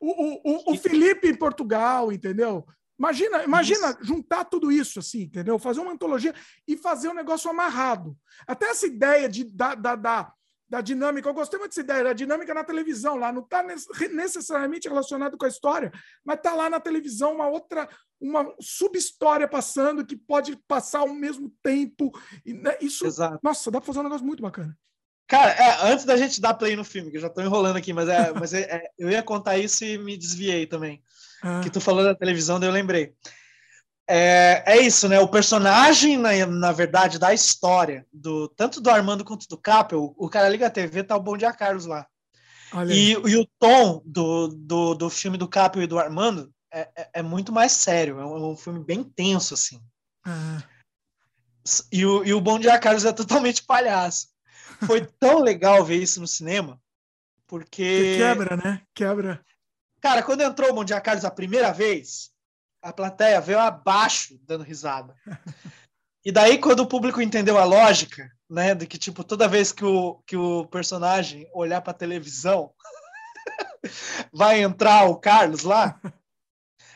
O, 0.00 0.10
o, 0.10 0.40
o, 0.44 0.72
o 0.72 0.76
Felipe 0.76 1.28
em 1.28 1.34
Portugal, 1.34 2.12
entendeu? 2.12 2.66
Imagina, 2.98 3.42
imagina 3.42 3.90
isso. 3.90 4.04
juntar 4.04 4.44
tudo 4.44 4.70
isso 4.70 5.00
assim, 5.00 5.22
entendeu? 5.22 5.58
Fazer 5.58 5.80
uma 5.80 5.92
antologia 5.92 6.34
e 6.66 6.76
fazer 6.76 7.08
um 7.08 7.14
negócio 7.14 7.50
amarrado. 7.50 8.16
Até 8.46 8.66
essa 8.66 8.86
ideia 8.86 9.28
de 9.28 9.44
da, 9.44 9.74
da, 9.74 9.96
da 9.96 10.32
da 10.74 10.80
dinâmica. 10.80 11.28
Eu 11.28 11.34
gostei 11.34 11.58
muito 11.58 11.70
dessa 11.70 11.80
ideia, 11.80 12.04
da 12.04 12.12
dinâmica 12.12 12.52
na 12.52 12.64
televisão 12.64 13.16
lá. 13.16 13.32
Não 13.32 13.42
está 13.42 13.62
necessariamente 14.12 14.88
relacionado 14.88 15.38
com 15.38 15.44
a 15.44 15.48
história, 15.48 15.92
mas 16.24 16.36
está 16.36 16.52
lá 16.52 16.68
na 16.68 16.80
televisão 16.80 17.34
uma 17.34 17.46
outra, 17.46 17.88
uma 18.20 18.52
sub-história 18.60 19.46
passando 19.46 20.04
que 20.04 20.16
pode 20.16 20.56
passar 20.66 21.00
ao 21.00 21.14
mesmo 21.14 21.52
tempo. 21.62 22.10
Né, 22.44 22.76
isso, 22.80 23.06
Exato. 23.06 23.38
nossa, 23.42 23.70
dá 23.70 23.80
para 23.80 23.86
fazer 23.86 24.00
um 24.00 24.04
negócio 24.04 24.26
muito 24.26 24.42
bacana. 24.42 24.76
Cara, 25.28 25.52
é, 25.52 25.92
antes 25.92 26.04
da 26.04 26.16
gente 26.16 26.40
dar 26.40 26.54
play 26.54 26.76
no 26.76 26.84
filme, 26.84 27.10
que 27.10 27.16
eu 27.16 27.20
já 27.20 27.28
estou 27.28 27.42
enrolando 27.42 27.76
aqui, 27.76 27.92
mas, 27.92 28.08
é, 28.08 28.32
mas 28.32 28.52
é, 28.52 28.62
é, 28.62 28.82
eu 28.98 29.08
ia 29.08 29.22
contar 29.22 29.56
isso 29.56 29.84
e 29.84 29.96
me 29.96 30.16
desviei 30.16 30.66
também. 30.66 31.02
Ah. 31.42 31.60
Que 31.62 31.70
tu 31.70 31.80
falou 31.80 32.02
da 32.02 32.14
televisão, 32.14 32.58
daí 32.58 32.68
eu 32.68 32.72
lembrei. 32.72 33.14
É, 34.06 34.62
é 34.66 34.80
isso, 34.80 35.08
né? 35.08 35.18
O 35.18 35.28
personagem, 35.28 36.18
na, 36.18 36.46
na 36.46 36.72
verdade, 36.72 37.18
da 37.18 37.32
história, 37.32 38.06
do 38.12 38.48
tanto 38.48 38.80
do 38.80 38.90
Armando 38.90 39.24
quanto 39.24 39.48
do 39.48 39.56
Capel, 39.56 40.14
o, 40.16 40.28
cara 40.28 40.48
liga 40.48 40.66
a 40.66 40.70
TV, 40.70 41.02
tá 41.02 41.16
o 41.16 41.20
Bom 41.20 41.36
Dia 41.36 41.52
Carlos 41.52 41.86
lá. 41.86 42.06
E, 42.90 43.12
e, 43.12 43.36
o 43.36 43.46
tom 43.58 44.02
do, 44.04 44.48
do, 44.48 44.94
do 44.94 45.10
filme 45.10 45.38
do 45.38 45.48
Capel 45.48 45.82
e 45.82 45.86
do 45.86 45.98
Armando 45.98 46.52
é, 46.72 46.88
é, 46.96 47.10
é 47.14 47.22
muito 47.22 47.52
mais 47.52 47.72
sério, 47.72 48.18
é 48.18 48.26
um, 48.26 48.52
é 48.52 48.56
filme 48.56 48.84
bem 48.84 49.04
tenso, 49.04 49.54
assim. 49.54 49.80
Ah. 50.24 50.62
E, 51.90 52.04
o, 52.04 52.24
e 52.24 52.34
o 52.34 52.40
Bom 52.40 52.58
Dia 52.58 52.78
Carlos 52.78 53.04
é 53.04 53.12
totalmente 53.12 53.62
palhaço. 53.62 54.28
Foi 54.86 55.06
tão 55.18 55.38
legal 55.38 55.84
ver 55.84 56.02
isso 56.02 56.20
no 56.20 56.26
cinema, 56.26 56.78
porque... 57.46 57.84
Que 57.84 58.16
quebra, 58.18 58.56
né? 58.56 58.82
Quebra. 58.92 59.40
Cara, 60.00 60.22
quando 60.22 60.42
entrou 60.42 60.70
o 60.70 60.74
Bom 60.74 60.84
Dia 60.84 61.00
Carlos 61.00 61.24
a 61.24 61.30
primeira 61.30 61.72
vez, 61.72 62.33
a 62.84 62.92
plateia 62.92 63.40
veio 63.40 63.58
abaixo 63.58 64.38
dando 64.46 64.62
risada. 64.62 65.14
E 66.24 66.30
daí, 66.30 66.58
quando 66.58 66.80
o 66.80 66.86
público 66.86 67.20
entendeu 67.20 67.58
a 67.58 67.64
lógica, 67.64 68.30
né, 68.48 68.74
de 68.74 68.86
que, 68.86 68.98
tipo, 68.98 69.24
toda 69.24 69.48
vez 69.48 69.72
que 69.72 69.84
o, 69.84 70.22
que 70.26 70.36
o 70.36 70.66
personagem 70.66 71.48
olhar 71.52 71.80
para 71.80 71.92
a 71.92 71.96
televisão, 71.96 72.72
vai 74.32 74.62
entrar 74.62 75.04
o 75.06 75.16
Carlos 75.16 75.64
lá. 75.64 75.98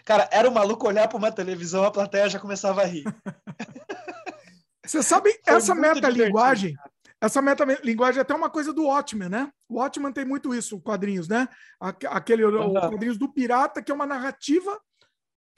Cara, 0.05 0.29
era 0.31 0.49
o 0.49 0.53
maluco 0.53 0.87
olhar 0.87 1.09
para 1.09 1.19
uma 1.19 1.33
televisão, 1.33 1.85
a 1.85 1.91
plateia 1.91 2.29
já 2.29 2.39
começava 2.39 2.83
a 2.83 2.87
rir. 2.87 3.05
Você 4.85 5.03
sabe, 5.03 5.31
Foi 5.45 5.55
essa 5.55 5.75
metalinguagem, 5.75 6.75
essa 7.21 7.43
metalinguagem 7.43 8.19
é 8.19 8.23
até 8.23 8.35
uma 8.35 8.49
coisa 8.49 8.73
do 8.73 8.85
Watchmen, 8.85 9.29
né? 9.29 9.51
O 9.69 9.79
Watchmen 9.79 10.13
tem 10.13 10.25
muito 10.25 10.55
isso, 10.55 10.81
quadrinhos, 10.81 11.29
né? 11.29 11.47
Aquele 11.79 12.45
uhum. 12.45 12.73
quadrinhos 12.73 13.19
do 13.19 13.31
pirata, 13.31 13.83
que 13.83 13.93
é 13.93 13.95
uma 13.95 14.07
narrativa 14.07 14.81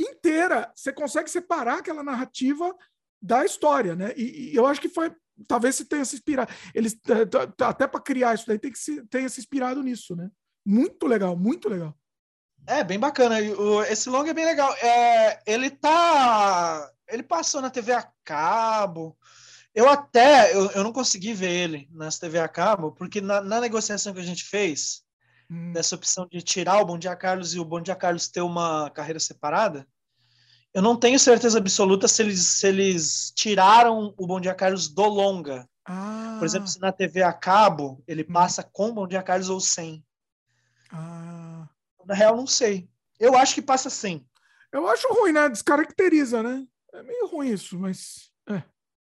inteira. 0.03 0.73
Você 0.75 0.93
consegue 0.93 1.31
separar 1.31 1.79
aquela 1.79 2.03
narrativa 2.03 2.75
da 3.21 3.45
história, 3.45 3.95
né? 3.95 4.13
E, 4.17 4.53
e 4.53 4.57
eu 4.57 4.67
acho 4.67 4.81
que 4.81 4.89
foi 4.89 5.15
talvez 5.47 5.75
se 5.75 5.85
tenha 5.85 6.05
se 6.05 6.17
inspirado. 6.17 6.53
Eles 6.75 6.99
até 7.61 7.87
para 7.87 8.01
criar 8.01 8.35
isso 8.35 8.47
daí 8.47 8.59
tem 8.59 8.73
que 8.73 8.79
se 8.79 9.03
tenha 9.07 9.29
se 9.29 9.41
inspirado 9.41 9.83
nisso, 9.83 10.15
né? 10.15 10.31
Muito 10.65 11.07
legal, 11.07 11.37
muito 11.37 11.69
legal. 11.69 11.95
É 12.67 12.85
bem 12.85 12.99
bacana. 12.99 13.37
Esse 13.89 14.09
longa 14.11 14.31
é 14.31 14.35
bem 14.35 14.45
legal. 14.45 14.73
É, 14.75 15.41
ele 15.47 15.71
tá, 15.71 16.91
ele 17.09 17.23
passou 17.23 17.61
na 17.61 17.71
TV 17.71 17.93
a 17.93 18.09
cabo. 18.25 19.17
Eu 19.75 19.89
até 19.89 20.55
eu, 20.55 20.71
eu 20.73 20.85
não 20.85 20.93
consegui 20.93 21.33
ver 21.33 21.51
ele 21.51 21.89
nas 21.93 22.19
TV 22.19 22.39
a 22.39 22.49
cabo 22.49 22.93
porque 22.93 23.21
na, 23.21 23.41
na 23.41 23.61
negociação 23.61 24.13
que 24.13 24.21
a 24.21 24.25
gente 24.25 24.45
fez 24.45 25.03
hum. 25.51 25.73
dessa 25.73 25.95
opção 25.95 26.27
de 26.31 26.41
tirar 26.41 26.81
o 26.81 26.85
Bom 26.85 26.99
Dia 26.99 27.17
Carlos 27.17 27.55
e 27.55 27.59
o 27.61 27.65
Bom 27.65 27.81
Dia 27.81 27.97
Carlos 27.97 28.29
ter 28.29 28.41
uma 28.41 28.91
carreira 28.91 29.19
separada, 29.19 29.87
eu 30.73 30.81
não 30.81 30.97
tenho 30.97 31.19
certeza 31.19 31.59
absoluta 31.59 32.07
se 32.07 32.23
eles, 32.23 32.47
se 32.47 32.67
eles 32.69 33.33
tiraram 33.35 34.15
o 34.17 34.27
Bom 34.27 34.41
Dia 34.41 34.55
Carlos 34.55 34.89
do 34.89 35.05
longa. 35.05 35.69
Ah. 35.85 36.37
Por 36.39 36.45
exemplo, 36.45 36.69
se 36.69 36.81
na 36.81 36.93
TV 36.93 37.23
a 37.23 37.33
cabo 37.33 38.03
ele 38.07 38.23
hum. 38.23 38.33
passa 38.33 38.63
com 38.63 38.91
o 38.91 38.95
Bom 38.95 39.09
Dia 39.09 39.23
Carlos 39.23 39.51
ou 39.51 39.59
sem. 39.59 40.05
Ah. 40.93 41.69
Na 42.07 42.15
real, 42.15 42.37
não 42.37 42.47
sei. 42.47 42.89
Eu 43.19 43.37
acho 43.37 43.55
que 43.55 43.63
passa 43.63 43.91
sem. 43.91 44.25
Eu 44.73 44.87
acho 44.87 45.13
ruim, 45.13 45.33
né? 45.33 45.49
Descaracteriza, 45.49 46.43
né? 46.43 46.65
É 46.93 47.03
meio 47.03 47.27
ruim 47.27 47.49
isso, 47.49 47.79
mas 47.79 48.31
é, 48.49 48.63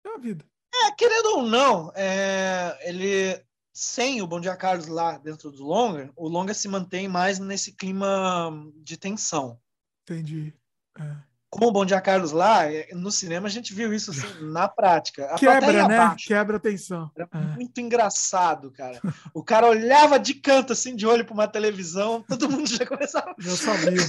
é 0.04 0.14
a 0.14 0.18
vida. 0.18 0.44
É, 0.74 0.90
querendo 0.92 1.26
ou 1.36 1.42
não, 1.42 1.92
é, 1.94 2.78
ele 2.88 3.42
sem 3.72 4.20
o 4.22 4.26
Bom 4.26 4.40
Dia 4.40 4.56
Carlos 4.56 4.86
lá 4.86 5.18
dentro 5.18 5.50
do 5.50 5.64
longa, 5.64 6.12
o 6.16 6.28
longa 6.28 6.54
se 6.54 6.68
mantém 6.68 7.08
mais 7.08 7.38
nesse 7.38 7.72
clima 7.72 8.50
de 8.76 8.96
tensão. 8.96 9.58
Entendi. 10.02 10.54
É 10.98 11.30
com 11.50 11.66
o 11.66 11.72
Bom 11.72 11.84
Dia 11.84 12.00
Carlos 12.00 12.30
lá, 12.30 12.72
é, 12.72 12.88
no 12.94 13.10
cinema 13.10 13.48
a 13.48 13.50
gente 13.50 13.74
viu 13.74 13.92
isso 13.92 14.12
assim, 14.12 14.22
na 14.52 14.68
prática. 14.68 15.26
A 15.26 15.34
Quebra, 15.34 15.88
né? 15.88 15.98
Abaixo. 15.98 16.28
Quebra 16.28 16.56
a 16.56 16.60
tensão. 16.60 17.10
Era 17.16 17.28
é. 17.32 17.38
muito 17.56 17.80
engraçado, 17.80 18.70
cara. 18.70 19.00
O 19.34 19.42
cara 19.42 19.66
olhava 19.66 20.18
de 20.18 20.34
canto, 20.34 20.72
assim, 20.72 20.94
de 20.94 21.06
olho 21.06 21.24
para 21.24 21.34
uma 21.34 21.48
televisão, 21.48 22.22
todo 22.22 22.48
mundo 22.48 22.68
já 22.68 22.86
começava. 22.86 23.34
Já 23.36 23.56
sabia. 23.56 24.06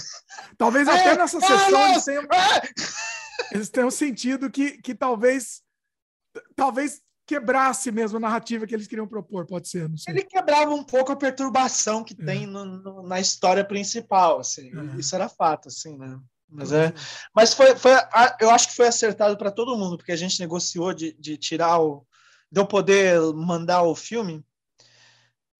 Talvez 0.55 0.87
é, 0.87 0.91
até 0.91 1.17
nessa 1.17 1.41
sessão 1.41 1.89
eles 1.89 2.05
tenham, 2.05 2.23
é. 2.23 2.61
eles 3.51 3.69
tenham 3.69 3.91
sentido 3.91 4.51
que, 4.51 4.77
que 4.77 4.93
talvez, 4.93 5.63
talvez 6.55 7.01
quebrasse 7.31 7.91
mesmo 7.91 8.17
a 8.17 8.19
narrativa 8.19 8.67
que 8.67 8.75
eles 8.75 8.87
queriam 8.87 9.07
propor, 9.07 9.45
pode 9.45 9.69
ser, 9.69 9.87
não 9.87 9.95
sei. 9.97 10.13
Ele 10.13 10.23
quebrava 10.23 10.73
um 10.73 10.83
pouco 10.83 11.13
a 11.13 11.15
perturbação 11.15 12.03
que 12.03 12.13
é. 12.13 12.25
tem 12.25 12.45
no, 12.45 12.65
no, 12.65 13.03
na 13.03 13.21
história 13.21 13.63
principal, 13.63 14.39
assim. 14.39 14.69
Isso 14.97 15.15
era 15.15 15.29
fato, 15.29 15.69
assim, 15.69 15.97
né? 15.97 16.19
Mas, 16.49 16.73
é, 16.73 16.93
mas 17.33 17.53
foi, 17.53 17.73
foi, 17.77 17.91
eu 18.41 18.49
acho 18.49 18.67
que 18.67 18.75
foi 18.75 18.87
acertado 18.87 19.37
para 19.37 19.49
todo 19.49 19.77
mundo, 19.77 19.95
porque 19.95 20.11
a 20.11 20.17
gente 20.17 20.37
negociou 20.41 20.93
de, 20.93 21.13
de 21.13 21.37
tirar 21.37 21.79
o. 21.79 22.05
de 22.51 22.59
eu 22.59 22.65
poder 22.65 23.17
mandar 23.33 23.83
o 23.83 23.95
filme. 23.95 24.43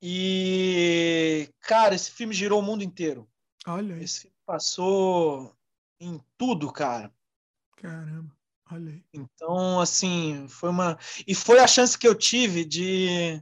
E, 0.02 1.50
cara, 1.62 1.96
esse 1.96 2.12
filme 2.12 2.34
girou 2.34 2.60
o 2.60 2.64
mundo 2.64 2.84
inteiro. 2.84 3.30
Olha. 3.66 3.94
Esse 4.04 4.22
filme 4.22 4.36
passou 4.46 5.56
em 6.02 6.20
tudo, 6.38 6.70
cara. 6.74 7.10
Caramba. 7.78 8.36
Então, 9.14 9.80
assim, 9.80 10.48
foi 10.48 10.70
uma. 10.70 10.98
E 11.28 11.36
foi 11.36 11.60
a 11.60 11.68
chance 11.68 11.98
que 11.98 12.08
eu 12.08 12.16
tive 12.16 12.64
de, 12.64 13.42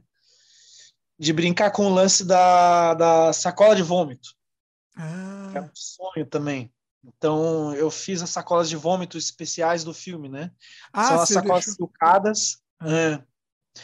de 1.18 1.32
brincar 1.32 1.70
com 1.70 1.86
o 1.86 1.94
lance 1.94 2.24
da, 2.24 2.94
da 2.94 3.32
sacola 3.32 3.76
de 3.76 3.82
vômito. 3.82 4.30
Ah. 4.96 5.52
é 5.54 5.60
um 5.60 5.70
sonho 5.74 6.26
também. 6.26 6.72
Então, 7.02 7.74
eu 7.74 7.90
fiz 7.90 8.20
as 8.22 8.30
sacolas 8.30 8.68
de 8.68 8.76
vômito 8.76 9.16
especiais 9.16 9.82
do 9.82 9.94
filme, 9.94 10.28
né? 10.28 10.50
Ah, 10.92 11.04
São 11.04 11.20
as 11.20 11.28
sacolas 11.28 11.64
deixou... 11.64 11.86
silcadas. 11.86 12.62
Ah. 12.78 12.90
É. 12.90 13.24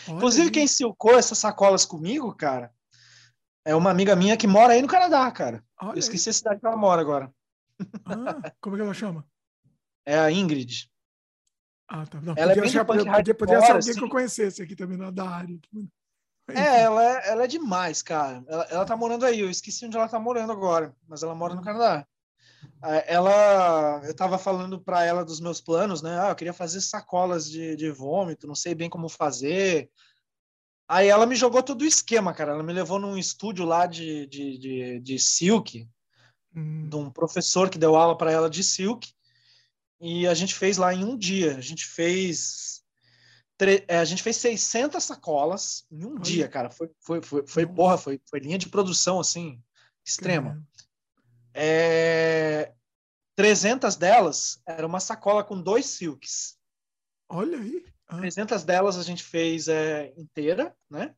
Inclusive, 0.08 0.50
quem 0.50 0.66
silcou 0.66 1.18
essas 1.18 1.38
sacolas 1.38 1.84
comigo, 1.84 2.34
cara, 2.34 2.74
é 3.64 3.74
uma 3.74 3.90
amiga 3.90 4.14
minha 4.14 4.36
que 4.36 4.46
mora 4.46 4.72
aí 4.72 4.82
no 4.82 4.88
Canadá, 4.88 5.30
cara. 5.30 5.64
Olha 5.80 5.96
eu 5.96 5.98
esqueci 5.98 6.28
aí. 6.28 6.30
a 6.30 6.34
cidade 6.34 6.60
que 6.60 6.66
ela 6.66 6.76
mora 6.76 7.00
agora. 7.00 7.32
Ah, 8.04 8.52
como 8.60 8.76
é 8.76 8.78
que 8.78 8.84
ela 8.84 8.94
chama? 8.94 9.26
É 10.04 10.18
a 10.18 10.30
Ingrid. 10.30 10.90
Ah, 11.88 12.04
tá. 12.06 12.20
Não, 12.20 12.34
ela 12.36 12.52
é 12.52 12.54
podia, 12.54 12.68
é 12.68 12.68
achar, 12.68 12.84
podia, 12.84 13.34
podia 13.34 13.60
ser 13.60 13.72
alguém 13.72 13.78
assim. 13.78 13.94
que 13.94 14.04
eu 14.04 14.08
conhecesse 14.08 14.62
aqui 14.62 14.74
também, 14.74 14.98
da 15.12 15.28
área. 15.28 15.58
É, 16.48 16.82
ela 16.82 17.04
é, 17.04 17.30
ela 17.30 17.44
é 17.44 17.46
demais, 17.46 18.02
cara. 18.02 18.44
Ela, 18.46 18.64
ela 18.70 18.84
tá 18.84 18.96
morando 18.96 19.24
aí. 19.24 19.40
Eu 19.40 19.50
esqueci 19.50 19.86
onde 19.86 19.96
ela 19.96 20.08
tá 20.08 20.18
morando 20.18 20.52
agora, 20.52 20.94
mas 21.08 21.22
ela 21.22 21.34
mora 21.34 21.54
no 21.54 21.62
Canadá. 21.62 22.06
Ela, 23.06 24.00
eu 24.04 24.10
estava 24.10 24.38
falando 24.38 24.80
para 24.80 25.04
ela 25.04 25.24
dos 25.24 25.40
meus 25.40 25.60
planos, 25.60 26.02
né? 26.02 26.20
Ah, 26.20 26.28
eu 26.30 26.36
queria 26.36 26.52
fazer 26.52 26.80
sacolas 26.80 27.50
de, 27.50 27.74
de 27.74 27.90
vômito, 27.90 28.46
não 28.46 28.54
sei 28.54 28.74
bem 28.74 28.88
como 28.88 29.08
fazer. 29.08 29.90
Aí 30.88 31.08
ela 31.08 31.26
me 31.26 31.34
jogou 31.34 31.62
todo 31.62 31.82
o 31.82 31.86
esquema, 31.86 32.32
cara. 32.32 32.52
Ela 32.52 32.62
me 32.62 32.72
levou 32.72 32.98
num 32.98 33.16
estúdio 33.16 33.64
lá 33.64 33.86
de, 33.86 34.26
de, 34.26 34.58
de, 34.58 35.00
de 35.00 35.18
silk, 35.18 35.88
hum. 36.54 36.88
de 36.88 36.96
um 36.96 37.10
professor 37.10 37.68
que 37.68 37.78
deu 37.78 37.96
aula 37.96 38.16
para 38.16 38.30
ela 38.30 38.48
de 38.48 38.62
silk. 38.62 39.08
E 40.00 40.26
a 40.26 40.34
gente 40.34 40.54
fez 40.54 40.76
lá 40.76 40.92
em 40.94 41.04
um 41.04 41.16
dia. 41.16 41.56
A 41.56 41.60
gente 41.60 41.84
fez 41.86 42.76
é, 43.88 43.98
a 43.98 44.04
gente 44.04 44.22
fez 44.22 44.36
600 44.36 45.02
sacolas 45.02 45.86
em 45.90 46.04
um 46.04 46.18
dia, 46.18 46.46
cara. 46.46 46.70
Foi, 46.70 46.90
foi, 47.00 47.22
foi, 47.22 47.46
foi 47.46 47.66
porra, 47.66 47.96
foi, 47.96 48.20
foi 48.28 48.38
linha 48.38 48.58
de 48.58 48.68
produção, 48.68 49.18
assim, 49.18 49.62
extrema. 50.04 50.62
É, 51.54 52.74
300 53.34 53.96
delas 53.96 54.60
era 54.66 54.86
uma 54.86 55.00
sacola 55.00 55.42
com 55.42 55.60
dois 55.60 55.86
silks. 55.86 56.58
Olha 57.28 57.58
aí. 57.58 57.84
Ah. 58.06 58.18
300 58.18 58.62
delas 58.62 58.98
a 58.98 59.02
gente 59.02 59.22
fez 59.22 59.68
é, 59.68 60.12
inteira, 60.18 60.76
né? 60.90 61.14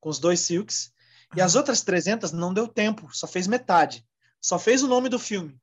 Com 0.00 0.08
os 0.08 0.20
dois 0.20 0.38
silks. 0.38 0.92
E 1.34 1.40
as 1.40 1.56
ah. 1.56 1.58
outras 1.58 1.82
300 1.82 2.30
não 2.30 2.54
deu 2.54 2.68
tempo, 2.68 3.08
só 3.12 3.26
fez 3.26 3.48
metade. 3.48 4.06
Só 4.40 4.56
fez 4.56 4.84
o 4.84 4.88
nome 4.88 5.08
do 5.08 5.18
filme. 5.18 5.60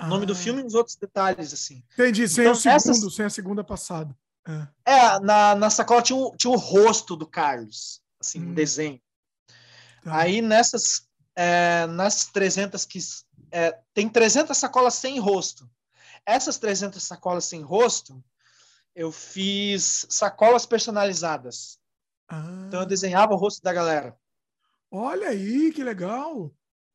O 0.00 0.06
nome 0.06 0.26
do 0.26 0.32
ah. 0.32 0.36
filme 0.36 0.62
e 0.62 0.64
os 0.64 0.74
outros 0.74 0.96
detalhes, 0.96 1.52
assim. 1.52 1.82
Entendi, 1.92 2.28
sem 2.28 2.44
então, 2.44 2.52
o 2.52 2.56
segundo, 2.56 2.76
essas... 2.76 3.14
sem 3.14 3.24
a 3.24 3.30
segunda 3.30 3.64
passada. 3.64 4.16
É, 4.46 4.92
é 4.92 5.20
na, 5.20 5.54
na 5.54 5.70
sacola 5.70 6.02
tinha, 6.02 6.16
um, 6.16 6.34
tinha 6.36 6.50
o 6.50 6.56
rosto 6.56 7.14
do 7.14 7.26
Carlos, 7.26 8.02
assim, 8.20 8.40
hum. 8.40 8.50
um 8.50 8.54
desenho. 8.54 9.00
Tá. 10.02 10.16
Aí 10.18 10.42
nessas 10.42 11.06
é, 11.34 11.86
nas 11.86 12.26
300 12.26 12.84
que 12.84 12.98
é, 13.50 13.78
tem 13.94 14.08
300 14.08 14.56
sacolas 14.56 14.94
sem 14.94 15.18
rosto. 15.18 15.68
Essas 16.26 16.58
300 16.58 17.02
sacolas 17.02 17.44
sem 17.44 17.62
rosto, 17.62 18.22
eu 18.94 19.10
fiz 19.10 20.06
sacolas 20.08 20.66
personalizadas. 20.66 21.78
Ah. 22.28 22.64
Então 22.66 22.80
eu 22.80 22.86
desenhava 22.86 23.32
o 23.32 23.36
rosto 23.36 23.62
da 23.62 23.72
galera. 23.72 24.16
Olha 24.90 25.28
aí, 25.28 25.72
que 25.72 25.82
legal! 25.82 26.52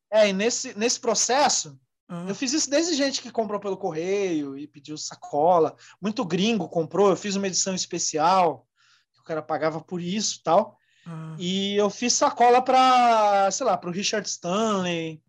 É, 0.10 0.30
e 0.30 0.34
nesse, 0.34 0.78
nesse 0.78 1.00
processo, 1.00 1.78
ah. 2.10 2.26
eu 2.28 2.36
fiz 2.36 2.54
isso 2.54 2.70
desde 2.70 2.94
gente 2.94 3.22
que 3.22 3.32
comprou 3.32 3.60
pelo 3.60 3.78
correio 3.78 4.58
e 4.58 4.68
pediu 4.68 4.98
sacola. 4.98 5.76
Muito 6.02 6.24
gringo 6.26 6.70
comprou, 6.70 7.10
eu 7.10 7.18
fiz 7.18 7.36
uma 7.36 7.48
edição 7.48 7.76
especial, 7.76 8.66
que 9.14 9.20
o 9.20 9.24
cara 9.24 9.42
pagava 9.42 9.82
por 9.82 10.02
isso 10.02 10.42
tal. 10.44 10.78
Ah. 11.06 11.36
E 11.38 11.76
eu 11.76 11.90
fiz 11.90 12.14
sacola 12.14 12.62
para, 12.62 13.50
sei 13.52 13.66
lá, 13.66 13.78
para 13.78 13.90
o 13.90 13.94
Richard 13.94 14.28
Stanley, 14.28 15.22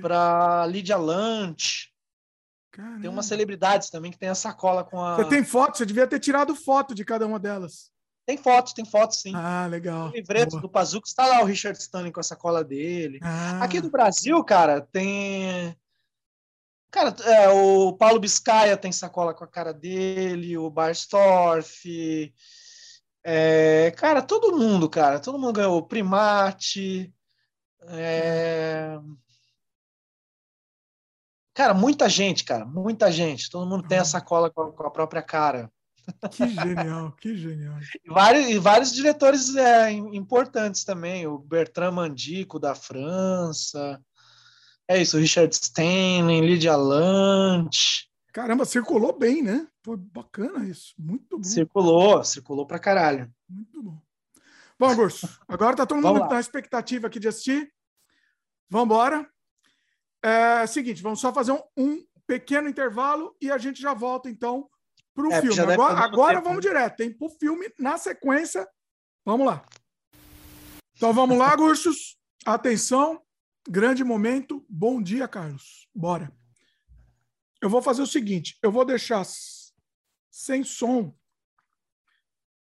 para 0.00 0.66
Lydia 0.66 0.96
Lunch. 0.96 1.92
Caramba. 2.70 3.00
Tem 3.00 3.10
umas 3.10 3.26
celebridades 3.26 3.88
também 3.88 4.10
que 4.10 4.18
tem 4.18 4.28
a 4.28 4.34
sacola 4.34 4.84
com 4.84 5.00
a. 5.00 5.16
Você 5.16 5.28
tem 5.30 5.42
foto? 5.42 5.78
Você 5.78 5.86
devia 5.86 6.06
ter 6.06 6.20
tirado 6.20 6.54
foto 6.54 6.94
de 6.94 7.04
cada 7.04 7.26
uma 7.26 7.38
delas. 7.38 7.90
Tem 8.26 8.36
fotos, 8.36 8.72
tem 8.72 8.84
fotos, 8.84 9.20
sim. 9.20 9.32
Ah, 9.34 9.66
legal. 9.66 10.08
O 10.08 10.12
livreto 10.12 10.50
Boa. 10.50 10.62
do 10.62 10.68
Pazuco 10.68 11.06
está 11.06 11.26
lá 11.26 11.40
o 11.42 11.44
Richard 11.44 11.78
Stanley 11.78 12.10
com 12.10 12.18
a 12.18 12.24
sacola 12.24 12.64
dele. 12.64 13.20
Ah. 13.22 13.62
Aqui 13.62 13.80
do 13.80 13.88
Brasil, 13.88 14.42
cara, 14.44 14.80
tem. 14.80 15.76
Cara, 16.90 17.14
é, 17.24 17.48
o 17.48 17.92
Paulo 17.92 18.20
Biscaia 18.20 18.76
tem 18.76 18.92
sacola 18.92 19.34
com 19.34 19.44
a 19.44 19.48
cara 19.48 19.72
dele, 19.72 20.56
o 20.56 20.70
Barstorff. 20.70 22.32
É, 23.24 23.92
cara, 23.96 24.22
todo 24.22 24.56
mundo, 24.56 24.88
cara, 24.88 25.18
todo 25.18 25.38
mundo 25.38 25.52
ganhou. 25.52 25.82
Primate. 25.82 27.12
É... 27.88 28.98
Cara, 31.52 31.74
muita 31.74 32.08
gente, 32.08 32.44
cara, 32.44 32.64
muita 32.64 33.10
gente. 33.10 33.50
Todo 33.50 33.68
mundo 33.68 33.88
tem 33.88 33.98
a 33.98 34.04
sacola 34.04 34.50
com 34.50 34.62
a, 34.62 34.72
com 34.72 34.86
a 34.86 34.90
própria 34.90 35.22
cara. 35.22 35.72
Que 36.30 36.46
genial, 36.48 37.12
que 37.20 37.36
genial. 37.36 37.78
E 38.04 38.10
vários, 38.10 38.48
e 38.48 38.58
vários 38.58 38.92
diretores 38.92 39.56
é, 39.56 39.90
importantes 39.90 40.84
também. 40.84 41.26
O 41.26 41.38
Bertrand 41.38 41.92
Mandico, 41.92 42.60
da 42.60 42.74
França. 42.74 44.00
É 44.88 45.02
isso, 45.02 45.18
Richard 45.18 45.52
Stanley, 45.52 46.40
Lydia 46.40 46.76
Lunch. 46.76 48.08
Caramba, 48.32 48.64
circulou 48.64 49.18
bem, 49.18 49.42
né? 49.42 49.66
Foi 49.82 49.96
bacana 49.96 50.64
isso. 50.68 50.94
Muito 50.98 51.38
bom. 51.38 51.42
Circulou, 51.42 52.22
circulou 52.22 52.66
pra 52.66 52.78
caralho. 52.78 53.32
Muito 53.48 53.82
bom. 53.82 54.00
Bom, 54.78 54.94
Gurso, 54.94 55.26
agora 55.48 55.74
tá 55.74 55.86
todo 55.86 56.02
mundo 56.02 56.28
na 56.28 56.38
expectativa 56.38 57.06
aqui 57.06 57.18
de 57.18 57.28
assistir. 57.28 57.72
Vamos 58.68 58.86
embora. 58.86 59.28
É 60.22 60.66
seguinte, 60.66 61.02
vamos 61.02 61.20
só 61.20 61.32
fazer 61.32 61.52
um, 61.52 61.62
um, 61.76 62.06
pequeno 62.26 62.68
intervalo 62.68 63.34
e 63.40 63.50
a 63.50 63.58
gente 63.58 63.80
já 63.80 63.94
volta, 63.94 64.28
então, 64.28 64.68
para 65.14 65.26
o 65.26 65.32
é, 65.32 65.40
filme. 65.40 65.60
Agora, 65.60 65.98
agora 65.98 66.40
vamos 66.40 66.64
né? 66.64 66.70
direto, 66.70 66.96
tem 66.96 67.12
para 67.12 67.26
o 67.26 67.30
filme 67.30 67.72
na 67.78 67.96
sequência. 67.96 68.68
Vamos 69.24 69.46
lá. 69.46 69.64
Então 70.96 71.12
vamos 71.12 71.36
lá, 71.38 71.54
Gursos. 71.56 72.16
Atenção, 72.44 73.22
grande 73.68 74.04
momento. 74.04 74.64
Bom 74.68 75.02
dia, 75.02 75.26
Carlos. 75.26 75.88
Bora. 75.94 76.32
Eu 77.60 77.70
vou 77.70 77.82
fazer 77.82 78.02
o 78.02 78.06
seguinte: 78.06 78.58
eu 78.62 78.70
vou 78.70 78.84
deixar 78.84 79.26
sem 80.30 80.62
som 80.62 81.14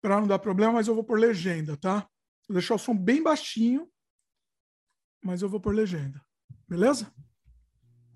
para 0.00 0.18
não 0.20 0.26
dar 0.26 0.38
problema, 0.38 0.74
mas 0.74 0.88
eu 0.88 0.94
vou 0.94 1.04
por 1.04 1.18
legenda, 1.18 1.76
tá? 1.76 2.08
Vou 2.48 2.54
deixar 2.54 2.74
o 2.74 2.78
som 2.78 2.96
bem 2.96 3.22
baixinho, 3.22 3.88
mas 5.22 5.42
eu 5.42 5.48
vou 5.48 5.60
por 5.60 5.74
legenda. 5.74 6.20
Beleza? 6.66 7.12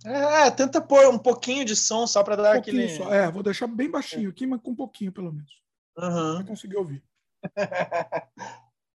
É, 0.05 0.51
tenta 0.51 0.81
pôr 0.81 1.07
um 1.09 1.19
pouquinho 1.19 1.65
de 1.65 1.75
som 1.75 2.07
só 2.07 2.23
para 2.23 2.37
dar 2.37 2.57
um 2.57 2.59
aquele. 2.59 2.89
Só. 2.89 3.13
É, 3.13 3.31
vou 3.31 3.43
deixar 3.43 3.67
bem 3.67 3.91
baixinho 3.91 4.31
aqui, 4.31 4.47
mas 4.47 4.61
com 4.61 4.73
um 4.73 4.77
pouquinho 4.77 5.13
pelo 5.13 5.33
menos. 5.33 5.63
Uhum. 5.97 6.37
Pra 6.37 6.45
conseguir 6.45 6.77
ouvir. 6.77 7.05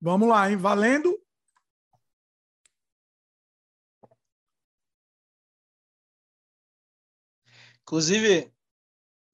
Vamos 0.00 0.28
lá, 0.28 0.50
hein? 0.50 0.56
Valendo. 0.56 1.18
Inclusive, 7.88 8.52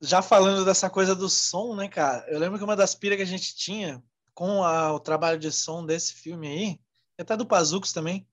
já 0.00 0.22
falando 0.22 0.64
dessa 0.64 0.88
coisa 0.88 1.12
do 1.12 1.28
som, 1.28 1.74
né, 1.74 1.88
cara? 1.88 2.24
Eu 2.30 2.38
lembro 2.38 2.56
que 2.56 2.62
uma 2.62 2.76
das 2.76 2.94
piras 2.94 3.16
que 3.16 3.22
a 3.24 3.26
gente 3.26 3.56
tinha 3.56 4.00
com 4.32 4.62
a, 4.62 4.92
o 4.92 5.00
trabalho 5.00 5.40
de 5.40 5.50
som 5.50 5.84
desse 5.84 6.14
filme 6.14 6.46
aí, 6.46 6.80
e 7.18 7.22
até 7.22 7.36
do 7.36 7.44
Pazucos 7.44 7.92
também, 7.92 8.24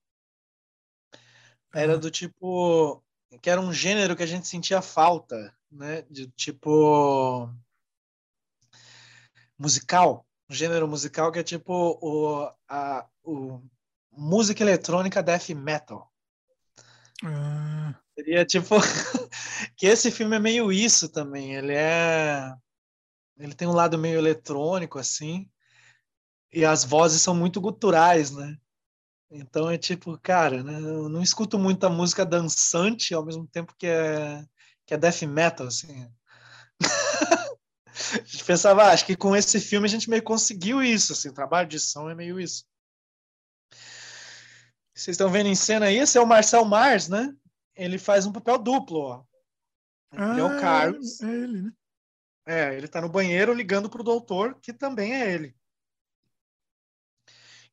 era 1.74 1.98
do 1.98 2.12
tipo 2.12 3.04
que 3.42 3.50
era 3.50 3.60
um 3.60 3.74
gênero 3.74 4.16
que 4.16 4.22
a 4.22 4.28
gente 4.28 4.48
sentia 4.48 4.80
falta, 4.80 5.58
né? 5.72 6.04
De 6.04 6.28
tipo 6.28 7.50
musical, 9.58 10.28
um 10.48 10.54
gênero 10.54 10.88
musical 10.88 11.32
que 11.32 11.40
é 11.40 11.44
tipo 11.44 11.98
o, 12.00 12.48
a, 12.70 13.10
o 13.24 13.60
música 14.12 14.62
eletrônica 14.62 15.24
death 15.24 15.50
metal. 15.50 16.14
Ah. 17.24 18.01
Seria 18.22 18.46
tipo 18.46 18.76
que 19.76 19.88
esse 19.88 20.12
filme 20.12 20.36
é 20.36 20.40
meio 20.40 20.72
isso 20.72 21.10
também. 21.10 21.56
Ele 21.56 21.74
é 21.74 22.54
ele 23.40 23.56
tem 23.56 23.68
um 23.68 23.74
lado 23.74 23.98
meio 23.98 24.20
eletrônico 24.20 25.00
assim 25.00 25.50
e 26.54 26.64
as 26.64 26.84
vozes 26.84 27.22
são 27.22 27.34
muito 27.34 27.60
guturais, 27.60 28.30
né? 28.30 28.56
Então 29.32 29.70
é 29.70 29.78
tipo, 29.78 30.20
cara, 30.20 30.64
né, 30.64 30.78
eu 30.78 31.10
não 31.10 31.22
escuto 31.24 31.58
muita 31.58 31.90
música 31.90 32.24
dançante 32.24 33.14
ao 33.14 33.26
mesmo 33.26 33.48
tempo 33.48 33.74
que 33.78 33.88
é, 33.88 34.46
que 34.86 34.94
é 34.94 34.98
death 34.98 35.24
metal, 35.24 35.68
assim. 35.68 36.08
a 38.14 38.24
gente 38.24 38.44
pensava, 38.44 38.84
ah, 38.84 38.92
acho 38.92 39.06
que 39.06 39.16
com 39.16 39.36
esse 39.36 39.60
filme 39.60 39.88
a 39.88 39.90
gente 39.90 40.10
meio 40.10 40.22
conseguiu 40.22 40.84
isso, 40.84 41.14
assim, 41.14 41.30
o 41.30 41.34
trabalho 41.34 41.70
de 41.70 41.80
som 41.80 42.10
é 42.10 42.16
meio 42.16 42.40
isso. 42.40 42.66
Vocês 44.94 45.16
estão 45.16 45.30
vendo 45.32 45.48
em 45.48 45.56
cena 45.56 45.86
aí, 45.88 45.98
esse 45.98 46.18
é 46.18 46.22
o 46.22 46.28
Marcel 46.28 46.66
Mars, 46.66 47.08
né? 47.08 47.34
Ele 47.76 47.98
faz 47.98 48.26
um 48.26 48.32
papel 48.32 48.58
duplo, 48.58 49.00
ó. 49.00 49.24
Ele 50.14 50.40
é 50.40 50.44
o 50.44 50.58
ah, 50.58 50.60
Carlos. 50.60 51.22
É 51.22 51.30
ele, 51.30 51.62
né? 51.62 51.72
É, 52.46 52.76
ele 52.76 52.88
tá 52.88 53.00
no 53.00 53.10
banheiro 53.10 53.54
ligando 53.54 53.90
pro 53.90 54.04
doutor, 54.04 54.60
que 54.62 54.74
também 54.74 55.14
é 55.14 55.34
ele. 55.34 55.56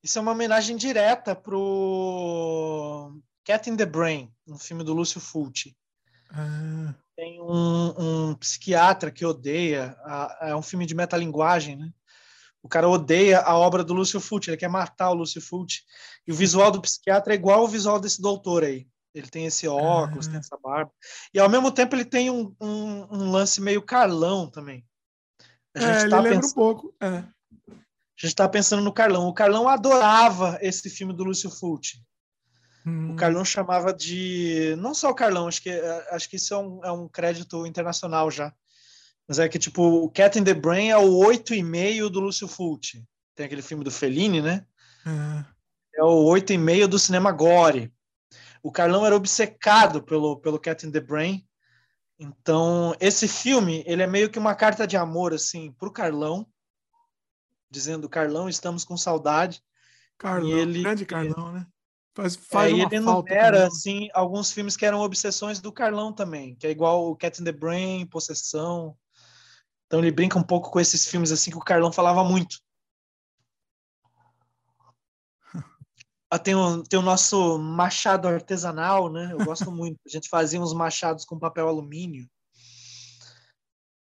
Isso 0.03 0.19
é 0.19 0.23
uma 0.23 0.33
homenagem 0.33 0.77
direta 0.77 1.35
pro 1.35 3.21
Cat 3.45 3.69
in 3.69 3.77
the 3.77 3.87
Brain, 3.87 4.33
um 4.47 4.59
filme 4.59 4.85
do 4.85 4.95
Lúcio 4.95 5.21
Fulci. 5.21 5.77
Ah. 6.31 6.95
Tem 7.17 7.41
um, 7.41 8.29
um, 8.31 8.35
psiquiatra 8.37 9.11
que 9.11 9.27
odeia, 9.27 9.97
a, 10.05 10.51
é 10.51 10.57
um 10.57 10.63
filme 10.63 10.87
de 10.87 10.95
metalinguagem, 10.95 11.75
né? 11.75 11.93
O 12.63 12.69
cara 12.69 12.89
odeia 12.89 13.41
a 13.41 13.57
obra 13.57 13.83
do 13.83 13.95
Lúcio 13.95 14.21
Fulci, 14.21 14.51
ele 14.51 14.57
quer 14.57 14.69
matar 14.69 15.11
o 15.11 15.15
Lúcio 15.15 15.41
Fulci. 15.41 15.83
E 16.27 16.33
o 16.33 16.35
visual 16.35 16.71
do 16.71 16.81
psiquiatra 16.81 17.33
é 17.33 17.37
igual 17.37 17.61
ao 17.61 17.69
visual 17.69 17.99
desse 17.99 18.23
doutor 18.23 18.63
aí. 18.63 18.87
Ele 19.19 19.29
tem 19.29 19.47
esse 19.47 19.67
óculos, 19.67 20.29
ah. 20.29 20.31
tem 20.31 20.39
essa 20.41 20.57
barba. 20.57 20.91
E 21.33 21.39
ao 21.39 21.49
mesmo 21.49 21.71
tempo 21.71 21.95
ele 21.95 22.05
tem 22.05 22.31
um, 22.31 22.55
um, 22.61 23.07
um 23.11 23.31
lance 23.31 23.61
meio 23.61 23.83
Carlão 23.83 24.49
também. 24.49 24.85
A 25.75 25.81
gente 25.81 26.07
é, 26.07 26.09
tá 26.09 26.19
ele 26.19 26.29
lembra 26.31 26.47
um 26.47 26.53
pouco. 26.53 26.95
É. 27.01 27.07
A 27.09 28.21
gente 28.21 28.33
está 28.33 28.49
pensando 28.49 28.83
no 28.83 28.93
Carlão. 28.93 29.29
O 29.29 29.35
Carlão 29.35 29.69
adorava 29.69 30.59
esse 30.61 30.91
filme 30.91 31.13
do 31.13 31.25
Lúcio 31.25 31.51
Fulci. 31.51 32.03
Hum. 32.85 33.13
O 33.13 33.17
Carlão 33.17 33.45
chamava 33.45 33.93
de. 33.93 34.75
Não 34.79 34.95
só 34.95 35.11
o 35.11 35.15
Carlão, 35.15 35.47
acho 35.47 35.63
que, 35.63 35.71
acho 36.11 36.29
que 36.29 36.37
isso 36.37 36.55
é 36.55 36.59
um, 36.59 36.85
é 36.85 36.93
um 36.93 37.09
crédito 37.09 37.67
internacional 37.67 38.31
já. 38.31 38.53
Mas 39.29 39.39
é 39.39 39.49
que, 39.49 39.59
tipo, 39.59 39.83
o 39.83 40.11
Cat 40.11 40.39
in 40.39 40.45
the 40.45 40.55
Brain 40.55 40.89
é 40.89 40.97
o 40.97 41.21
8,5 41.21 42.09
do 42.09 42.21
Lúcio 42.21 42.49
Fulci. 42.49 43.05
Tem 43.35 43.45
aquele 43.45 43.63
filme 43.63 43.85
do 43.85 43.91
Fellini, 43.91 44.41
né? 44.41 44.65
É, 45.07 46.01
é 46.01 46.03
o 46.03 46.25
8,5 46.25 46.87
do 46.87 46.99
cinema 46.99 47.31
Gore. 47.31 47.93
O 48.62 48.73
Carlão 48.73 49.05
era 49.05 49.17
obcecado 49.17 50.03
pelo, 50.03 50.39
pelo 50.41 50.58
Cat 50.58 50.87
in 50.87 50.91
the 50.91 51.01
Brain. 51.01 51.47
Então, 52.19 52.94
esse 53.01 53.28
filme, 53.28 53.85
ele 53.87 54.03
é 54.03 54.07
meio 54.07 54.28
que 54.28 54.39
uma 54.39 54.55
carta 54.55 54.87
de 54.87 54.97
amor, 54.97 55.33
assim, 55.33 55.73
pro 55.73 55.92
Carlão 55.92 56.47
dizendo 57.71 58.08
Carlão, 58.08 58.49
estamos 58.49 58.85
com 58.85 58.97
saudade. 58.97 59.62
Carlão, 60.17 60.49
e 60.49 60.53
ele, 60.53 60.83
grande 60.83 61.07
Carlão, 61.07 61.53
né? 61.53 61.67
Faz, 62.15 62.35
faz 62.35 62.73
é, 62.73 62.74
uma 62.74 62.85
ele 62.85 63.05
falta. 63.05 63.33
Era, 63.33 63.67
assim, 63.67 64.08
alguns 64.12 64.51
filmes 64.51 64.76
que 64.76 64.85
eram 64.85 65.01
obsessões 65.01 65.60
do 65.60 65.73
Carlão 65.73 66.12
também, 66.12 66.57
que 66.57 66.67
é 66.67 66.71
igual 66.71 67.08
o 67.08 67.17
Cat 67.17 67.41
in 67.41 67.44
the 67.44 67.53
Brain, 67.53 68.07
Possessão. 68.07 68.97
Então 69.87 70.01
ele 70.01 70.10
brinca 70.10 70.39
um 70.39 70.42
pouco 70.42 70.71
com 70.71 70.81
esses 70.81 71.07
filmes 71.07 71.31
assim 71.31 71.51
que 71.51 71.57
o 71.57 71.65
Carlão 71.65 71.92
falava 71.92 72.24
muito. 72.24 72.58
Tem, 76.37 76.55
o, 76.55 76.83
tem 76.83 76.99
o 76.99 77.03
nosso 77.03 77.59
machado 77.59 78.27
artesanal, 78.27 79.11
né? 79.11 79.31
Eu 79.33 79.44
gosto 79.44 79.71
muito. 79.71 79.99
A 80.05 80.11
gente 80.11 80.28
fazia 80.28 80.61
uns 80.61 80.75
machados 80.75 81.25
com 81.25 81.39
papel 81.39 81.69
alumínio 81.69 82.28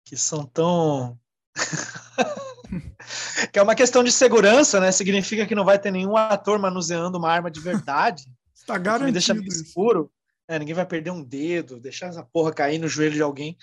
que 0.05 0.17
são 0.17 0.45
tão 0.45 1.19
que 3.53 3.59
é 3.59 3.63
uma 3.63 3.75
questão 3.75 4.03
de 4.03 4.11
segurança, 4.11 4.81
né? 4.81 4.91
Significa 4.93 5.47
que 5.47 5.55
não 5.55 5.65
vai 5.65 5.79
ter 5.79 5.91
nenhum 5.91 6.17
ator 6.17 6.59
manuseando 6.59 7.19
uma 7.19 7.31
arma 7.31 7.51
de 7.51 7.61
verdade. 7.61 8.25
Está 8.55 8.79
garantido. 8.79 9.07
Me 9.07 9.13
deixa 9.13 9.35
meio 9.35 9.49
escuro. 9.49 10.11
É, 10.49 10.59
ninguém 10.59 10.75
vai 10.75 10.87
perder 10.87 11.11
um 11.11 11.23
dedo, 11.23 11.81
deixar 11.81 12.07
essa 12.07 12.23
porra 12.23 12.53
cair 12.53 12.79
no 12.79 12.89
joelho 12.89 13.15
de 13.15 13.23
alguém. 13.23 13.57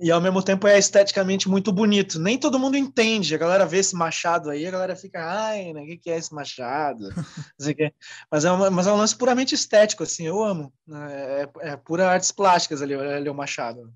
E 0.00 0.12
ao 0.12 0.20
mesmo 0.20 0.40
tempo 0.40 0.68
é 0.68 0.78
esteticamente 0.78 1.48
muito 1.48 1.72
bonito. 1.72 2.20
Nem 2.20 2.38
todo 2.38 2.58
mundo 2.58 2.76
entende. 2.76 3.34
A 3.34 3.38
galera 3.38 3.66
vê 3.66 3.78
esse 3.78 3.96
machado 3.96 4.48
aí, 4.48 4.64
a 4.64 4.70
galera 4.70 4.94
fica, 4.94 5.20
ai, 5.20 5.72
né, 5.72 5.82
o 5.82 5.98
que, 5.98 6.08
é 6.08 6.16
esse 6.16 6.32
machado? 6.32 7.08
mas, 8.30 8.44
é 8.44 8.52
uma, 8.52 8.70
mas 8.70 8.86
é 8.86 8.92
um 8.92 8.96
lance 8.96 9.16
puramente 9.16 9.56
estético, 9.56 10.04
assim, 10.04 10.24
eu 10.24 10.42
amo. 10.42 10.72
Né? 10.86 11.42
É, 11.62 11.70
é 11.72 11.76
pura 11.76 12.08
artes 12.08 12.30
plásticas 12.30 12.80
ali, 12.80 12.94
ali 12.94 13.28
o 13.28 13.34
machado. 13.34 13.92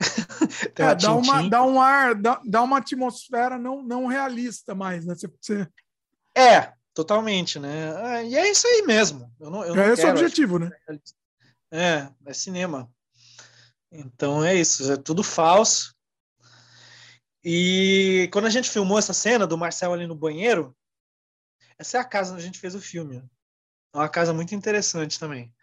é, 0.76 0.94
dá, 0.94 1.12
uma, 1.12 1.48
dá 1.48 1.64
um 1.64 1.80
ar, 1.80 2.14
dá, 2.14 2.40
dá 2.44 2.62
uma 2.62 2.78
atmosfera 2.78 3.58
não, 3.58 3.82
não 3.82 4.06
realista 4.06 4.72
mais, 4.72 5.04
né? 5.04 5.16
Você, 5.16 5.28
você... 5.40 5.68
É, 6.36 6.72
totalmente, 6.94 7.58
né? 7.58 8.20
É, 8.20 8.24
e 8.24 8.36
é 8.36 8.50
isso 8.50 8.68
aí 8.68 8.82
mesmo. 8.82 9.28
Eu 9.40 9.50
não, 9.50 9.64
eu 9.64 9.74
é 9.80 9.92
esse 9.92 10.06
o 10.06 10.10
objetivo, 10.10 10.60
né? 10.60 10.70
É, 11.72 12.08
é 12.24 12.32
cinema. 12.32 12.88
Então 13.96 14.44
é 14.44 14.52
isso, 14.56 14.90
é 14.90 14.96
tudo 14.96 15.22
falso. 15.22 15.94
E 17.44 18.28
quando 18.32 18.46
a 18.46 18.50
gente 18.50 18.68
filmou 18.68 18.98
essa 18.98 19.12
cena 19.12 19.46
do 19.46 19.56
Marcel 19.56 19.92
ali 19.92 20.04
no 20.04 20.16
banheiro, 20.16 20.76
essa 21.78 21.98
é 21.98 22.00
a 22.00 22.04
casa 22.04 22.32
onde 22.32 22.42
a 22.42 22.46
gente 22.46 22.58
fez 22.58 22.74
o 22.74 22.80
filme. 22.80 23.22
É 23.92 23.98
uma 23.98 24.08
casa 24.08 24.32
muito 24.32 24.52
interessante 24.52 25.18
também. 25.18 25.54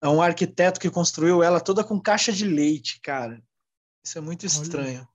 É 0.00 0.08
um 0.08 0.22
arquiteto 0.22 0.78
que 0.78 0.88
construiu 0.88 1.42
ela 1.42 1.60
toda 1.60 1.82
com 1.82 2.00
caixa 2.00 2.32
de 2.32 2.44
leite, 2.44 3.00
cara. 3.00 3.42
Isso 4.04 4.16
é 4.16 4.20
muito 4.20 4.46
estranho. 4.46 5.06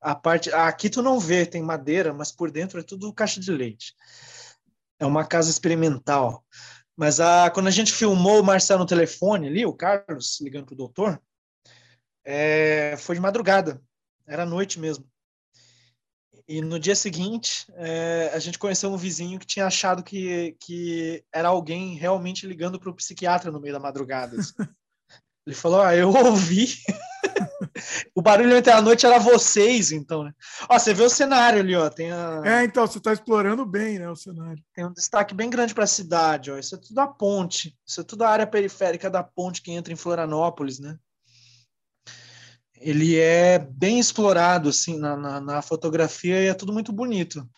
A 0.00 0.14
parte 0.14 0.50
aqui 0.52 0.88
tu 0.88 1.02
não 1.02 1.20
vê, 1.20 1.44
tem 1.44 1.62
madeira, 1.62 2.14
mas 2.14 2.32
por 2.32 2.50
dentro 2.50 2.80
é 2.80 2.82
tudo 2.82 3.12
caixa 3.12 3.38
de 3.38 3.52
leite. 3.52 3.94
É 4.98 5.04
uma 5.04 5.26
casa 5.26 5.50
experimental. 5.50 6.42
Mas 6.96 7.20
a, 7.20 7.50
quando 7.50 7.66
a 7.66 7.70
gente 7.70 7.92
filmou 7.92 8.40
o 8.40 8.44
Marcelo 8.44 8.80
no 8.80 8.86
telefone 8.86 9.48
ali, 9.48 9.66
o 9.66 9.74
Carlos 9.74 10.40
ligando 10.40 10.66
pro 10.66 10.76
doutor, 10.76 11.20
é, 12.24 12.96
foi 12.98 13.14
de 13.14 13.20
madrugada, 13.20 13.80
era 14.26 14.46
noite 14.46 14.78
mesmo. 14.78 15.06
E 16.46 16.60
no 16.60 16.78
dia 16.78 16.94
seguinte, 16.94 17.66
é, 17.74 18.30
a 18.34 18.38
gente 18.38 18.58
conheceu 18.58 18.90
um 18.90 18.96
vizinho 18.98 19.38
que 19.38 19.46
tinha 19.46 19.66
achado 19.66 20.02
que, 20.02 20.54
que 20.60 21.24
era 21.32 21.48
alguém 21.48 21.94
realmente 21.94 22.46
ligando 22.46 22.78
para 22.78 22.90
o 22.90 22.94
psiquiatra 22.94 23.50
no 23.50 23.60
meio 23.60 23.72
da 23.72 23.80
madrugada. 23.80 24.38
Assim. 24.38 24.52
Ele 25.46 25.56
falou: 25.56 25.80
Ah, 25.80 25.96
eu 25.96 26.10
ouvi. 26.10 26.68
o 28.14 28.22
barulho 28.22 28.56
entre 28.56 28.72
a 28.72 28.80
noite 28.80 29.06
era 29.06 29.18
vocês, 29.18 29.92
então, 29.92 30.24
né? 30.24 30.32
Ó, 30.68 30.78
você 30.78 30.92
vê 30.92 31.02
o 31.02 31.10
cenário 31.10 31.60
ali, 31.60 31.74
ó. 31.74 31.88
Tem 31.90 32.10
a... 32.10 32.42
É, 32.44 32.64
então, 32.64 32.86
você 32.86 32.98
está 32.98 33.12
explorando 33.12 33.64
bem, 33.64 33.98
né, 33.98 34.08
o 34.08 34.16
cenário. 34.16 34.62
Tem 34.74 34.86
um 34.86 34.92
destaque 34.92 35.34
bem 35.34 35.50
grande 35.50 35.74
para 35.74 35.84
a 35.84 35.88
cidade, 35.88 36.50
ó. 36.50 36.58
Isso 36.58 36.74
é 36.74 36.78
tudo 36.78 36.98
a 36.98 37.06
ponte. 37.06 37.76
Isso 37.86 38.00
é 38.00 38.04
tudo 38.04 38.22
a 38.22 38.30
área 38.30 38.46
periférica 38.46 39.10
da 39.10 39.22
ponte 39.22 39.62
que 39.62 39.72
entra 39.72 39.92
em 39.92 39.96
Florianópolis, 39.96 40.78
né? 40.78 40.98
Ele 42.76 43.18
é 43.18 43.58
bem 43.58 43.98
explorado, 43.98 44.68
assim, 44.68 44.98
na, 44.98 45.16
na, 45.16 45.40
na 45.40 45.62
fotografia 45.62 46.42
e 46.42 46.46
é 46.46 46.54
tudo 46.54 46.72
muito 46.72 46.92
bonito. 46.92 47.48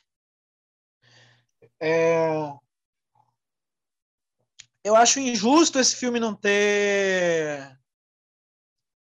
É... 1.80 2.52
Eu 4.84 4.94
acho 4.94 5.18
injusto 5.18 5.78
esse 5.78 5.96
filme 5.96 6.20
não 6.20 6.34
ter 6.34 7.76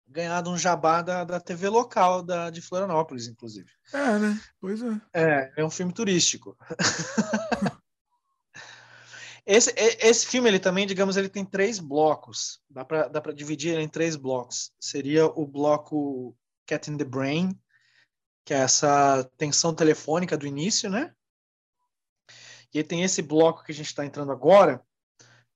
ganhado 0.07 0.49
um 0.49 0.57
jabá 0.57 1.03
da, 1.03 1.25
da 1.25 1.41
TV 1.41 1.69
local 1.69 2.23
da, 2.23 2.49
de 2.49 2.63
Florianópolis, 2.63 3.27
inclusive. 3.27 3.69
É, 3.93 4.19
né? 4.19 4.41
Pois 4.61 4.81
é. 4.81 5.01
É, 5.13 5.53
é 5.57 5.65
um 5.65 5.71
filme 5.71 5.93
turístico. 5.93 6.57
esse, 9.47 9.75
esse 9.77 10.27
filme, 10.27 10.49
ele 10.49 10.59
também, 10.59 10.87
digamos, 10.87 11.17
ele 11.17 11.29
tem 11.29 11.45
três 11.45 11.79
blocos. 11.79 12.63
Dá 12.69 12.85
para 12.85 13.09
dá 13.09 13.21
dividir 13.33 13.75
ele 13.75 13.83
em 13.83 13.89
três 13.89 14.17
blocos. 14.17 14.73
Seria 14.81 15.27
o 15.27 15.47
bloco 15.47 16.37
Cat 16.67 16.91
in 16.91 16.97
the 16.97 17.05
Brain, 17.05 17.59
que 18.45 18.55
é 18.55 18.59
essa 18.59 19.25
tensão 19.37 19.75
telefônica 19.75 20.37
do 20.37 20.47
início, 20.47 20.89
né? 20.89 21.15
E 22.73 22.79
aí 22.79 22.85
tem 22.85 23.03
esse 23.03 23.23
bloco 23.23 23.63
que 23.65 23.73
a 23.73 23.75
gente 23.75 23.87
está 23.87 24.05
entrando 24.05 24.33
agora, 24.33 24.85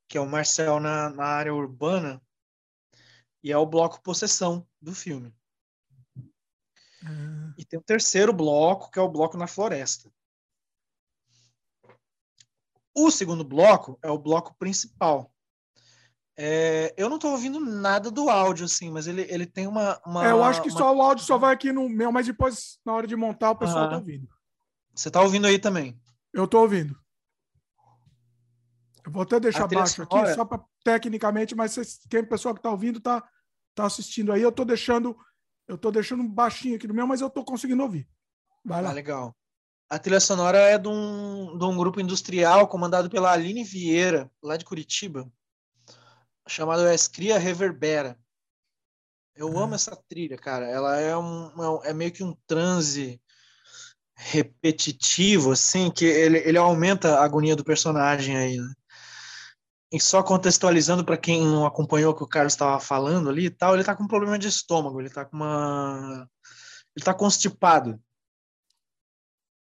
que 0.06 0.18
é 0.18 0.20
o 0.20 0.28
Marcel 0.28 0.78
na, 0.78 1.10
na 1.10 1.24
área 1.24 1.54
urbana, 1.54 2.22
e 3.42 3.50
é 3.50 3.56
o 3.56 3.66
bloco 3.66 4.02
possessão 4.02 4.66
do 4.80 4.94
filme. 4.94 5.34
Uhum. 7.02 7.54
E 7.56 7.64
tem 7.64 7.78
o 7.78 7.82
terceiro 7.82 8.32
bloco, 8.32 8.90
que 8.90 8.98
é 8.98 9.02
o 9.02 9.08
bloco 9.08 9.36
na 9.36 9.46
floresta. 9.46 10.10
O 12.98 13.10
segundo 13.10 13.44
bloco 13.44 13.98
é 14.02 14.10
o 14.10 14.18
bloco 14.18 14.54
principal. 14.58 15.32
É, 16.36 16.94
eu 16.96 17.08
não 17.08 17.16
estou 17.16 17.32
ouvindo 17.32 17.58
nada 17.58 18.10
do 18.10 18.28
áudio, 18.28 18.64
assim, 18.64 18.90
mas 18.90 19.06
ele, 19.06 19.22
ele 19.28 19.46
tem 19.46 19.66
uma. 19.66 20.00
uma 20.06 20.26
é, 20.26 20.30
eu 20.30 20.42
acho 20.42 20.62
que 20.62 20.68
uma... 20.68 20.78
só 20.78 20.94
o 20.94 21.02
áudio 21.02 21.24
só 21.24 21.36
vai 21.36 21.52
aqui 21.52 21.72
no 21.72 21.88
meu, 21.88 22.12
mas 22.12 22.26
depois, 22.26 22.78
na 22.84 22.92
hora 22.92 23.06
de 23.06 23.16
montar, 23.16 23.50
o 23.50 23.56
pessoal 23.56 23.84
está 23.84 23.96
ouvindo. 23.96 24.28
Você 24.94 25.08
está 25.08 25.22
ouvindo 25.22 25.46
aí 25.46 25.58
também? 25.58 26.00
Eu 26.32 26.44
estou 26.44 26.62
ouvindo. 26.62 26.96
Eu 29.04 29.12
vou 29.12 29.22
até 29.22 29.40
deixar 29.40 29.66
baixo 29.66 30.02
aqui, 30.02 30.34
só 30.34 30.44
para 30.44 30.62
tecnicamente, 30.84 31.54
mas 31.54 31.72
vocês, 31.72 32.00
quem 32.08 32.24
pessoal 32.24 32.54
que 32.54 32.60
está 32.60 32.70
ouvindo 32.70 32.98
está 32.98 33.22
tá 33.74 33.86
assistindo 33.86 34.32
aí, 34.32 34.42
eu 34.42 34.50
estou 34.50 34.64
deixando 34.64 35.16
eu 35.68 35.76
tô 35.76 35.90
deixando 35.90 36.24
baixinho 36.24 36.76
aqui 36.76 36.88
no 36.88 36.94
meu, 36.94 37.06
mas 37.06 37.20
eu 37.20 37.28
estou 37.28 37.44
conseguindo 37.44 37.82
ouvir. 37.82 38.08
Vai 38.64 38.82
lá. 38.82 38.90
Ah, 38.90 38.92
legal. 38.92 39.36
A 39.88 39.98
trilha 39.98 40.20
sonora 40.20 40.58
é 40.58 40.76
de 40.76 40.88
um, 40.88 41.56
de 41.56 41.64
um 41.64 41.76
grupo 41.76 42.00
industrial 42.00 42.68
comandado 42.68 43.08
pela 43.08 43.32
Aline 43.32 43.64
Vieira, 43.64 44.30
lá 44.42 44.56
de 44.56 44.64
Curitiba, 44.64 45.26
chamado 46.46 46.86
Escria 46.88 47.38
Reverbera. 47.38 48.18
Eu 49.34 49.56
amo 49.56 49.74
essa 49.74 49.96
trilha, 50.08 50.36
cara. 50.36 50.66
Ela 50.66 50.96
é, 50.98 51.16
um, 51.16 51.82
é, 51.84 51.90
é 51.90 51.94
meio 51.94 52.12
que 52.12 52.22
um 52.22 52.36
transe 52.46 53.20
repetitivo, 54.14 55.52
assim, 55.52 55.90
que 55.90 56.04
ele, 56.04 56.38
ele 56.38 56.58
aumenta 56.58 57.20
a 57.20 57.24
agonia 57.24 57.54
do 57.54 57.64
personagem 57.64 58.36
aí, 58.36 58.56
né? 58.56 58.72
E 59.90 59.98
só 59.98 60.22
contextualizando 60.22 61.02
para 61.02 61.16
quem 61.16 61.46
não 61.46 61.64
acompanhou 61.64 62.12
o 62.12 62.14
que 62.14 62.22
o 62.22 62.28
Carlos 62.28 62.52
estava 62.52 62.78
falando 62.78 63.30
ali 63.30 63.46
e 63.46 63.50
tal, 63.50 63.72
ele 63.72 63.80
está 63.80 63.96
com 63.96 64.02
um 64.04 64.08
problema 64.08 64.38
de 64.38 64.48
estômago, 64.48 65.00
ele 65.00 65.08
está 65.08 65.24
com 65.24 65.36
uma. 65.36 66.28
Ele 66.94 67.02
está 67.02 67.14
constipado. 67.14 67.98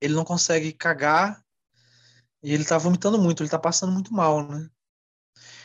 Ele 0.04 0.15
não 0.15 0.24
consegue 0.24 0.72
cagar 0.72 1.42
e 2.42 2.53
ele 2.53 2.62
está 2.62 2.76
vomitando 2.76 3.19
muito, 3.19 3.42
ele 3.42 3.47
está 3.47 3.58
passando 3.58 3.92
muito 3.92 4.12
mal, 4.12 4.47
né? 4.47 4.69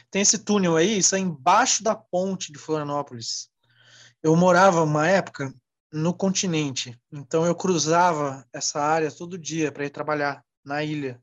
Tem 0.09 0.21
esse 0.21 0.39
túnel 0.39 0.77
aí, 0.77 0.97
isso 0.97 1.15
é 1.15 1.19
embaixo 1.19 1.83
da 1.83 1.93
ponte 1.93 2.51
de 2.51 2.57
Florianópolis. 2.57 3.49
Eu 4.23 4.35
morava 4.35 4.81
uma 4.81 5.07
época 5.07 5.53
no 5.91 6.13
continente, 6.13 6.97
então 7.11 7.45
eu 7.45 7.53
cruzava 7.53 8.45
essa 8.53 8.79
área 8.79 9.11
todo 9.11 9.37
dia 9.37 9.71
para 9.71 9.85
ir 9.85 9.89
trabalhar 9.89 10.43
na 10.63 10.83
ilha. 10.83 11.21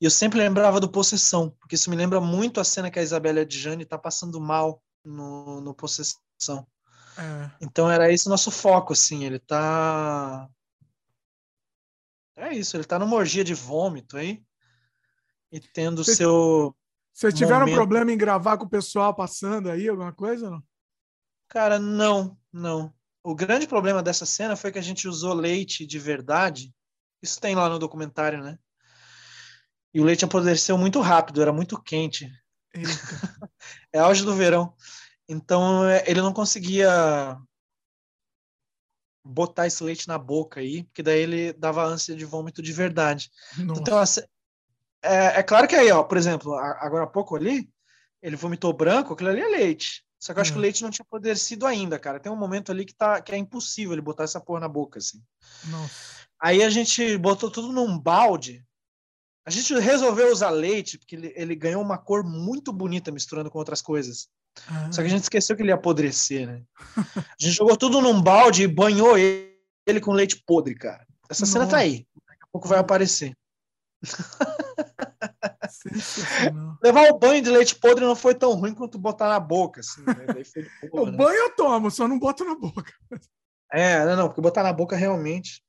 E 0.00 0.04
eu 0.04 0.10
sempre 0.10 0.38
lembrava 0.38 0.80
do 0.80 0.88
Possessão, 0.88 1.50
porque 1.58 1.74
isso 1.74 1.90
me 1.90 1.96
lembra 1.96 2.20
muito 2.20 2.60
a 2.60 2.64
cena 2.64 2.90
que 2.90 2.98
a 2.98 3.02
Isabela 3.02 3.40
Adjani 3.40 3.82
está 3.82 3.98
passando 3.98 4.40
mal 4.40 4.82
no, 5.04 5.60
no 5.60 5.74
Possessão. 5.74 6.66
É. 7.18 7.50
Então 7.60 7.90
era 7.90 8.10
esse 8.10 8.28
nosso 8.28 8.50
foco, 8.50 8.92
assim, 8.92 9.24
ele 9.24 9.38
tá... 9.38 10.48
É 12.36 12.54
isso, 12.54 12.76
ele 12.76 12.84
tá 12.84 12.98
numa 12.98 13.16
orgia 13.16 13.44
de 13.44 13.54
vômito 13.54 14.16
aí, 14.16 14.42
e 15.52 15.60
tendo 15.60 16.04
Cê, 16.04 16.16
seu... 16.16 16.76
Vocês 17.12 17.34
tiveram 17.34 17.60
momento... 17.60 17.74
problema 17.74 18.12
em 18.12 18.16
gravar 18.16 18.56
com 18.56 18.64
o 18.64 18.70
pessoal 18.70 19.14
passando 19.14 19.70
aí, 19.70 19.88
alguma 19.88 20.12
coisa, 20.12 20.48
não? 20.48 20.62
Cara, 21.48 21.78
não, 21.78 22.38
não. 22.52 22.94
O 23.22 23.34
grande 23.34 23.66
problema 23.66 24.02
dessa 24.02 24.24
cena 24.24 24.56
foi 24.56 24.72
que 24.72 24.78
a 24.78 24.82
gente 24.82 25.08
usou 25.08 25.34
leite 25.34 25.86
de 25.86 25.98
verdade, 25.98 26.72
isso 27.22 27.40
tem 27.40 27.54
lá 27.54 27.68
no 27.68 27.78
documentário, 27.78 28.42
né? 28.42 28.58
E 29.92 30.00
o 30.00 30.04
leite 30.04 30.24
apodreceu 30.24 30.78
muito 30.78 31.00
rápido, 31.00 31.42
era 31.42 31.52
muito 31.52 31.80
quente. 31.82 32.30
é 33.92 33.98
auge 33.98 34.24
do 34.24 34.34
verão. 34.34 34.72
Então 35.28 35.84
é, 35.84 36.04
ele 36.06 36.22
não 36.22 36.32
conseguia 36.32 37.36
botar 39.24 39.66
esse 39.66 39.82
leite 39.82 40.08
na 40.08 40.18
boca 40.18 40.60
aí, 40.60 40.84
porque 40.84 41.02
daí 41.02 41.20
ele 41.20 41.52
dava 41.52 41.84
ânsia 41.84 42.14
de 42.14 42.24
vômito 42.24 42.62
de 42.62 42.72
verdade. 42.72 43.30
Nossa. 43.58 43.80
Então, 43.80 44.02
é, 45.02 45.38
é, 45.38 45.42
claro 45.42 45.68
que 45.68 45.74
aí, 45.76 45.90
ó, 45.90 46.02
por 46.02 46.18
exemplo, 46.18 46.54
agora 46.54 47.04
há 47.04 47.06
pouco 47.06 47.36
ali, 47.36 47.68
ele 48.22 48.36
vomitou 48.36 48.72
branco, 48.72 49.12
aquilo 49.12 49.30
ali 49.30 49.40
é 49.40 49.48
leite. 49.48 50.04
Só 50.18 50.32
que 50.32 50.38
eu 50.38 50.42
acho 50.42 50.52
que 50.52 50.58
o 50.58 50.60
é. 50.60 50.62
leite 50.62 50.82
não 50.82 50.90
tinha 50.90 51.04
apodrecido 51.06 51.66
ainda, 51.66 51.98
cara. 51.98 52.20
Tem 52.20 52.30
um 52.30 52.36
momento 52.36 52.70
ali 52.70 52.84
que, 52.84 52.94
tá, 52.94 53.22
que 53.22 53.32
é 53.32 53.38
impossível 53.38 53.94
ele 53.94 54.02
botar 54.02 54.24
essa 54.24 54.40
porra 54.40 54.60
na 54.60 54.68
boca, 54.68 54.98
assim. 54.98 55.22
Nossa. 55.64 55.94
Aí 56.38 56.62
a 56.62 56.68
gente 56.68 57.16
botou 57.16 57.50
tudo 57.50 57.72
num 57.72 57.98
balde 57.98 58.62
a 59.44 59.50
gente 59.50 59.74
resolveu 59.78 60.30
usar 60.30 60.50
leite 60.50 60.98
porque 60.98 61.16
ele, 61.16 61.32
ele 61.34 61.54
ganhou 61.56 61.82
uma 61.82 61.98
cor 61.98 62.22
muito 62.22 62.72
bonita 62.72 63.10
misturando 63.10 63.50
com 63.50 63.58
outras 63.58 63.80
coisas. 63.80 64.28
Ah. 64.68 64.92
Só 64.92 65.00
que 65.00 65.08
a 65.08 65.10
gente 65.10 65.22
esqueceu 65.22 65.56
que 65.56 65.62
ele 65.62 65.70
ia 65.70 65.74
apodrecer, 65.74 66.46
né? 66.46 66.62
A 66.96 67.36
gente 67.38 67.56
jogou 67.56 67.76
tudo 67.76 68.00
num 68.00 68.20
balde 68.20 68.64
e 68.64 68.68
banhou 68.68 69.16
ele, 69.18 70.00
com 70.00 70.12
leite 70.12 70.42
podre, 70.46 70.74
cara. 70.74 71.06
Essa 71.28 71.42
Nossa. 71.42 71.52
cena 71.52 71.66
tá 71.66 71.78
aí. 71.78 72.06
Daqui 72.26 72.42
a 72.42 72.48
pouco 72.52 72.68
vai 72.68 72.78
aparecer. 72.78 73.36
Levar 76.82 77.10
o 77.10 77.18
banho 77.18 77.42
de 77.42 77.50
leite 77.50 77.74
podre 77.74 78.04
não 78.04 78.16
foi 78.16 78.34
tão 78.34 78.54
ruim 78.54 78.74
quanto 78.74 78.98
botar 78.98 79.28
na 79.28 79.40
boca. 79.40 79.80
Assim, 79.80 80.02
né? 80.02 80.26
boa, 80.90 81.08
o 81.08 81.10
né? 81.10 81.16
banho 81.16 81.36
eu 81.36 81.54
tomo, 81.54 81.90
só 81.90 82.08
não 82.08 82.18
boto 82.18 82.44
na 82.44 82.54
boca. 82.54 82.92
É, 83.72 84.04
não, 84.04 84.16
não, 84.16 84.28
porque 84.28 84.40
botar 84.40 84.62
na 84.62 84.72
boca 84.72 84.96
realmente. 84.96 85.62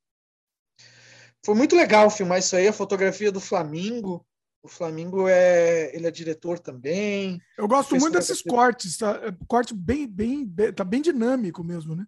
Foi 1.44 1.54
muito 1.54 1.76
legal 1.76 2.10
filmar 2.10 2.38
isso 2.38 2.56
aí, 2.56 2.68
a 2.68 2.72
fotografia 2.72 3.30
do 3.30 3.40
Flamingo. 3.40 4.24
O 4.62 4.68
Flamingo 4.68 5.26
é, 5.28 5.94
ele 5.94 6.06
é 6.06 6.10
diretor 6.10 6.58
também. 6.58 7.40
Eu 7.58 7.66
gosto 7.66 7.96
muito 7.96 8.12
desses 8.12 8.42
cortes, 8.42 8.96
tá? 8.96 9.20
É, 9.24 9.34
corte 9.48 9.74
bem, 9.74 10.06
bem, 10.06 10.48
tá 10.72 10.84
bem 10.84 11.02
dinâmico 11.02 11.64
mesmo, 11.64 11.96
né? 11.96 12.06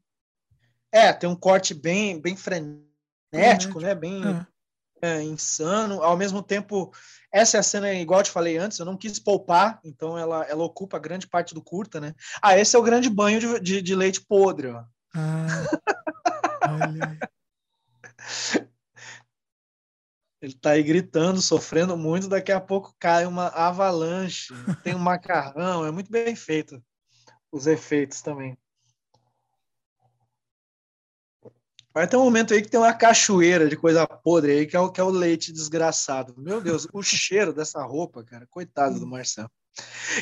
É, 0.92 1.12
tem 1.12 1.28
um 1.28 1.34
corte 1.34 1.74
bem, 1.74 2.20
bem 2.20 2.36
frenético, 2.36 3.80
né? 3.80 3.92
Bem 3.96 4.22
é. 5.02 5.16
É, 5.16 5.22
insano. 5.22 6.00
Ao 6.00 6.16
mesmo 6.16 6.40
tempo, 6.40 6.92
essa 7.32 7.56
é 7.56 7.60
a 7.60 7.62
cena, 7.64 7.92
igual 7.92 8.20
eu 8.20 8.24
te 8.24 8.30
falei 8.30 8.56
antes, 8.56 8.78
eu 8.78 8.86
não 8.86 8.96
quis 8.96 9.18
poupar, 9.18 9.80
então 9.84 10.16
ela, 10.16 10.44
ela 10.44 10.62
ocupa 10.62 11.00
grande 11.00 11.26
parte 11.26 11.52
do 11.52 11.60
curta, 11.60 12.00
né? 12.00 12.14
Ah, 12.40 12.56
esse 12.56 12.76
é 12.76 12.78
o 12.78 12.82
grande 12.82 13.10
banho 13.10 13.40
de, 13.40 13.60
de, 13.60 13.82
de 13.82 13.94
leite 13.96 14.20
podre, 14.20 14.68
ó. 14.68 14.84
Ah, 15.12 15.46
olha. 16.80 17.18
Ele 20.44 20.52
tá 20.52 20.72
aí 20.72 20.82
gritando, 20.82 21.40
sofrendo 21.40 21.96
muito, 21.96 22.28
daqui 22.28 22.52
a 22.52 22.60
pouco 22.60 22.94
cai 22.98 23.24
uma 23.24 23.46
avalanche, 23.48 24.52
tem 24.82 24.94
um 24.94 24.98
macarrão, 24.98 25.86
é 25.86 25.90
muito 25.90 26.10
bem 26.10 26.36
feito 26.36 26.82
os 27.50 27.66
efeitos 27.66 28.20
também. 28.20 28.58
Vai 31.94 32.06
ter 32.06 32.16
um 32.18 32.24
momento 32.24 32.52
aí 32.52 32.60
que 32.60 32.68
tem 32.68 32.78
uma 32.78 32.92
cachoeira 32.92 33.68
de 33.68 33.76
coisa 33.76 34.06
podre 34.06 34.52
aí, 34.52 34.66
que 34.66 34.76
é 34.76 34.80
o, 34.80 34.90
que 34.90 35.00
é 35.00 35.04
o 35.04 35.08
leite 35.08 35.50
desgraçado. 35.50 36.34
Meu 36.36 36.60
Deus, 36.60 36.86
o 36.92 37.02
cheiro 37.02 37.54
dessa 37.54 37.82
roupa, 37.82 38.22
cara, 38.22 38.46
coitado 38.50 39.00
do 39.00 39.06
Marcelo. 39.06 39.50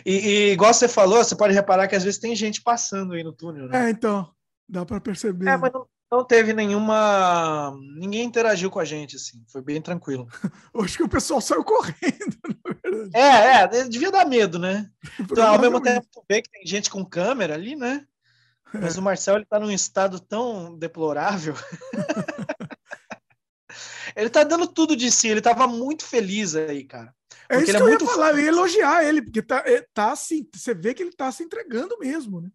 E, 0.07 0.13
e, 0.13 0.53
igual 0.53 0.73
você 0.73 0.87
falou, 0.87 1.25
você 1.25 1.35
pode 1.35 1.53
reparar 1.53 1.89
que 1.89 1.97
às 1.97 2.05
vezes 2.05 2.21
tem 2.21 2.37
gente 2.37 2.63
passando 2.63 3.15
aí 3.15 3.25
no 3.25 3.33
túnel, 3.33 3.67
né? 3.67 3.89
É, 3.89 3.91
então, 3.91 4.33
dá 4.69 4.85
para 4.87 5.01
perceber. 5.01 5.49
É, 5.49 5.57
mas 5.57 5.73
não, 5.73 5.87
não 6.13 6.23
teve 6.23 6.53
nenhuma. 6.53 7.75
Ninguém 7.97 8.25
interagiu 8.25 8.71
com 8.71 8.79
a 8.79 8.85
gente, 8.85 9.17
assim. 9.17 9.43
Foi 9.49 9.63
bem 9.63 9.81
tranquilo. 9.81 10.29
Acho 10.85 10.99
que 10.99 11.03
o 11.03 11.09
pessoal 11.09 11.41
saiu 11.41 11.65
correndo, 11.65 12.37
na 12.45 12.91
verdade. 12.91 13.11
É, 13.15 13.79
é, 13.79 13.89
devia 13.89 14.11
dar 14.11 14.27
medo, 14.27 14.59
né? 14.59 14.91
Então, 15.19 15.49
ao 15.49 15.59
mesmo 15.59 15.81
tempo, 15.81 16.07
ver 16.29 16.43
que 16.43 16.51
tem 16.51 16.67
gente 16.67 16.91
com 16.91 17.05
câmera 17.05 17.55
ali, 17.55 17.75
né? 17.75 18.07
Mas 18.75 18.97
é. 18.97 19.01
o 19.01 19.03
Marcel 19.03 19.37
ele 19.37 19.47
tá 19.47 19.59
num 19.59 19.71
estado 19.71 20.21
tão 20.21 20.77
deplorável. 20.77 21.55
ele 24.15 24.29
tá 24.29 24.45
dando 24.45 24.67
tudo 24.67 24.95
de 24.95 25.11
si, 25.11 25.29
ele 25.29 25.41
tava 25.41 25.67
muito 25.67 26.05
feliz 26.05 26.55
aí, 26.55 26.85
cara. 26.85 27.15
É 27.49 27.57
isso 27.57 27.67
que 27.67 27.77
é 27.77 27.81
eu 27.81 27.89
ia 27.89 27.99
falar, 28.01 28.31
eu 28.33 28.39
ia 28.39 28.49
elogiar 28.49 29.05
ele, 29.05 29.23
porque 29.23 29.43
tá, 29.43 29.63
é, 29.67 29.87
tá 29.95 30.13
assim, 30.13 30.47
você 30.55 30.75
vê 30.75 30.93
que 30.95 31.03
ele 31.03 31.13
tá 31.13 31.31
se 31.33 31.43
entregando 31.43 31.99
mesmo, 31.99 32.41
né? 32.41 32.51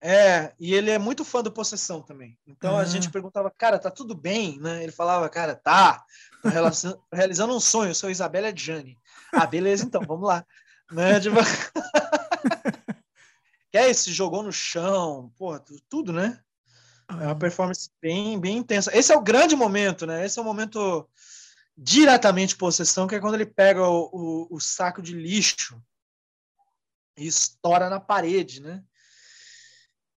É, 0.00 0.52
e 0.60 0.74
ele 0.74 0.90
é 0.90 0.98
muito 0.98 1.24
fã 1.24 1.42
do 1.42 1.50
Possessão 1.50 2.00
também. 2.00 2.38
Então 2.46 2.78
a 2.78 2.84
gente 2.84 3.10
perguntava, 3.10 3.50
cara, 3.50 3.78
tá 3.78 3.90
tudo 3.90 4.14
bem? 4.14 4.58
Né? 4.60 4.82
Ele 4.82 4.92
falava, 4.92 5.28
cara, 5.28 5.56
tá, 5.56 6.04
tô 6.40 6.48
realizando 7.12 7.54
um 7.54 7.60
sonho, 7.60 7.94
sou 7.94 8.10
Isabela 8.10 8.54
Gianni. 8.54 8.96
Ah, 9.32 9.46
beleza, 9.46 9.84
então, 9.84 10.02
vamos 10.06 10.28
lá. 10.28 10.46
Né? 10.90 11.18
Tipo... 11.20 11.36
que 13.70 13.78
é 13.78 13.90
isso, 13.90 14.04
se 14.04 14.12
jogou 14.12 14.42
no 14.42 14.52
chão, 14.52 15.32
porra, 15.36 15.62
tudo, 15.88 16.12
né? 16.12 16.40
É 17.10 17.26
uma 17.26 17.36
performance 17.36 17.90
bem, 18.00 18.38
bem 18.38 18.58
intensa. 18.58 18.96
Esse 18.96 19.12
é 19.12 19.16
o 19.16 19.22
grande 19.22 19.56
momento, 19.56 20.06
né? 20.06 20.24
Esse 20.24 20.38
é 20.38 20.42
o 20.42 20.44
momento 20.44 21.08
diretamente 21.76 22.56
possessão, 22.56 23.06
que 23.06 23.14
é 23.14 23.20
quando 23.20 23.34
ele 23.34 23.46
pega 23.46 23.82
o, 23.82 24.10
o, 24.12 24.56
o 24.56 24.60
saco 24.60 25.00
de 25.00 25.14
lixo 25.14 25.80
e 27.16 27.26
estoura 27.26 27.88
na 27.88 27.98
parede, 27.98 28.60
né? 28.60 28.82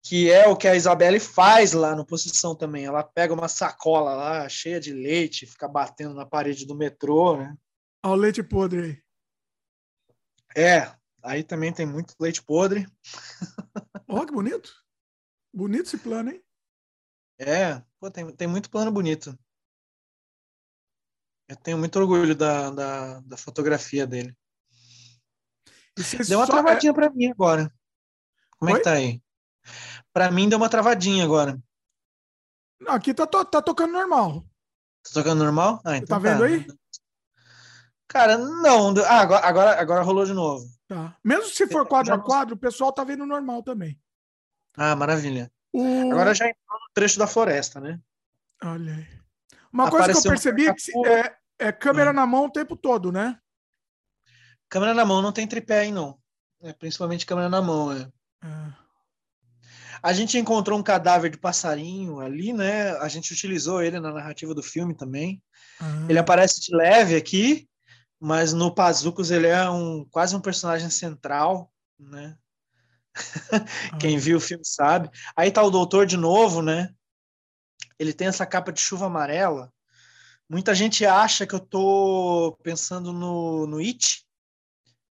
Que 0.08 0.30
é 0.30 0.48
o 0.48 0.56
que 0.56 0.66
a 0.66 0.74
Isabelle 0.74 1.20
faz 1.20 1.74
lá 1.74 1.94
no 1.94 2.02
Possessão 2.02 2.54
também. 2.54 2.86
Ela 2.86 3.04
pega 3.04 3.34
uma 3.34 3.46
sacola 3.46 4.14
lá 4.14 4.48
cheia 4.48 4.80
de 4.80 4.90
leite, 4.90 5.44
fica 5.44 5.68
batendo 5.68 6.14
na 6.14 6.24
parede 6.24 6.64
do 6.64 6.74
metrô, 6.74 7.36
né? 7.36 7.54
Olha 8.02 8.14
o 8.14 8.16
leite 8.16 8.42
podre 8.42 8.82
aí. 8.82 9.02
É, 10.56 10.96
aí 11.22 11.44
também 11.44 11.74
tem 11.74 11.84
muito 11.84 12.14
leite 12.18 12.42
podre. 12.42 12.86
Olha 14.08 14.24
que 14.24 14.32
bonito. 14.32 14.72
Bonito 15.52 15.84
esse 15.84 15.98
plano, 15.98 16.30
hein? 16.30 16.42
É, 17.38 17.82
pô, 18.00 18.10
tem, 18.10 18.34
tem 18.34 18.48
muito 18.48 18.70
plano 18.70 18.90
bonito. 18.90 19.38
Eu 21.46 21.56
tenho 21.56 21.76
muito 21.76 21.98
orgulho 21.98 22.34
da, 22.34 22.70
da, 22.70 23.20
da 23.20 23.36
fotografia 23.36 24.06
dele. 24.06 24.34
Deu 26.26 26.38
uma 26.38 26.46
travadinha 26.46 26.92
é... 26.92 26.94
para 26.94 27.10
mim 27.10 27.26
agora. 27.26 27.70
Como 28.58 28.72
Oi? 28.72 28.76
é 28.76 28.78
que 28.78 28.84
tá 28.84 28.92
aí? 28.92 29.22
Para 30.12 30.30
mim 30.30 30.48
deu 30.48 30.58
uma 30.58 30.68
travadinha 30.68 31.24
agora. 31.24 31.58
Aqui 32.86 33.12
tá, 33.12 33.26
to 33.26 33.44
tá 33.44 33.60
tocando 33.60 33.92
normal. 33.92 34.44
Tá 35.02 35.10
tocando 35.14 35.42
normal? 35.42 35.80
Ah, 35.84 35.96
então 35.96 36.08
tá 36.08 36.18
vendo 36.18 36.40
tá. 36.40 36.44
aí? 36.46 36.66
Cara, 38.06 38.38
não. 38.38 38.94
Ah, 39.04 39.20
agora, 39.20 39.46
agora, 39.46 39.80
agora 39.80 40.02
rolou 40.02 40.24
de 40.24 40.32
novo. 40.32 40.64
Tá. 40.86 41.16
Mesmo 41.22 41.44
se 41.46 41.66
for 41.66 41.86
quadro 41.86 42.14
a 42.14 42.18
quadro, 42.18 42.54
o 42.54 42.58
pessoal 42.58 42.92
tá 42.92 43.04
vendo 43.04 43.26
normal 43.26 43.62
também. 43.62 44.00
Ah, 44.76 44.96
maravilha. 44.96 45.50
O... 45.72 46.10
Agora 46.10 46.34
já 46.34 46.48
entrou 46.48 46.80
no 46.80 46.92
trecho 46.94 47.18
da 47.18 47.26
floresta, 47.26 47.80
né? 47.80 48.00
Olha 48.62 48.94
aí. 48.94 49.18
Uma 49.72 49.88
Apareceu 49.88 50.14
coisa 50.14 50.22
que 50.22 50.28
eu 50.28 50.32
percebi 50.32 50.66
é 50.66 50.74
que 50.74 51.06
é, 51.06 51.36
é 51.58 51.72
câmera 51.72 52.10
hum. 52.10 52.14
na 52.14 52.26
mão 52.26 52.46
o 52.46 52.50
tempo 52.50 52.74
todo, 52.76 53.12
né? 53.12 53.38
Câmera 54.68 54.94
na 54.94 55.04
mão 55.04 55.20
não 55.20 55.32
tem 55.32 55.46
tripé 55.46 55.80
aí, 55.80 55.92
não. 55.92 56.18
É 56.60 56.72
principalmente 56.72 57.26
câmera 57.26 57.48
na 57.48 57.60
mão, 57.60 57.92
é. 57.92 58.10
é. 58.42 58.77
A 60.02 60.12
gente 60.12 60.38
encontrou 60.38 60.78
um 60.78 60.82
cadáver 60.82 61.30
de 61.30 61.38
passarinho 61.38 62.20
ali, 62.20 62.52
né? 62.52 62.92
A 62.98 63.08
gente 63.08 63.32
utilizou 63.32 63.82
ele 63.82 63.98
na 63.98 64.12
narrativa 64.12 64.54
do 64.54 64.62
filme 64.62 64.94
também. 64.94 65.42
Uhum. 65.80 66.08
Ele 66.08 66.18
aparece 66.18 66.60
de 66.60 66.74
leve 66.74 67.16
aqui, 67.16 67.68
mas 68.20 68.52
no 68.52 68.74
Pazucos 68.74 69.30
ele 69.30 69.46
é 69.46 69.68
um 69.68 70.04
quase 70.10 70.34
um 70.34 70.40
personagem 70.40 70.90
central, 70.90 71.72
né? 71.98 72.36
Uhum. 73.52 73.98
Quem 74.00 74.18
viu 74.18 74.38
o 74.38 74.40
filme 74.40 74.64
sabe. 74.64 75.10
Aí 75.36 75.50
tá 75.50 75.62
o 75.62 75.70
doutor 75.70 76.06
de 76.06 76.16
novo, 76.16 76.62
né? 76.62 76.94
Ele 77.98 78.12
tem 78.12 78.28
essa 78.28 78.46
capa 78.46 78.72
de 78.72 78.80
chuva 78.80 79.06
amarela. 79.06 79.72
Muita 80.48 80.74
gente 80.74 81.04
acha 81.04 81.46
que 81.46 81.54
eu 81.54 81.60
tô 81.60 82.56
pensando 82.62 83.12
no, 83.12 83.66
no 83.66 83.78
It, 83.78 84.24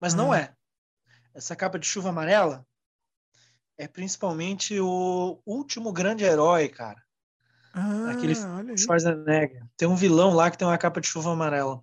mas 0.00 0.12
uhum. 0.12 0.18
não 0.18 0.34
é. 0.34 0.54
Essa 1.34 1.54
capa 1.54 1.78
de 1.78 1.86
chuva 1.86 2.08
amarela 2.08 2.64
é 3.78 3.86
principalmente 3.86 4.78
o 4.80 5.40
último 5.44 5.92
grande 5.92 6.24
herói, 6.24 6.68
cara. 6.68 7.02
Ah, 7.72 8.10
Aquele 8.10 8.34
Schwarzenegger. 8.76 9.66
Tem 9.76 9.86
um 9.86 9.96
vilão 9.96 10.32
lá 10.32 10.50
que 10.50 10.56
tem 10.56 10.66
uma 10.66 10.78
capa 10.78 11.00
de 11.00 11.06
chuva 11.06 11.32
amarela. 11.32 11.82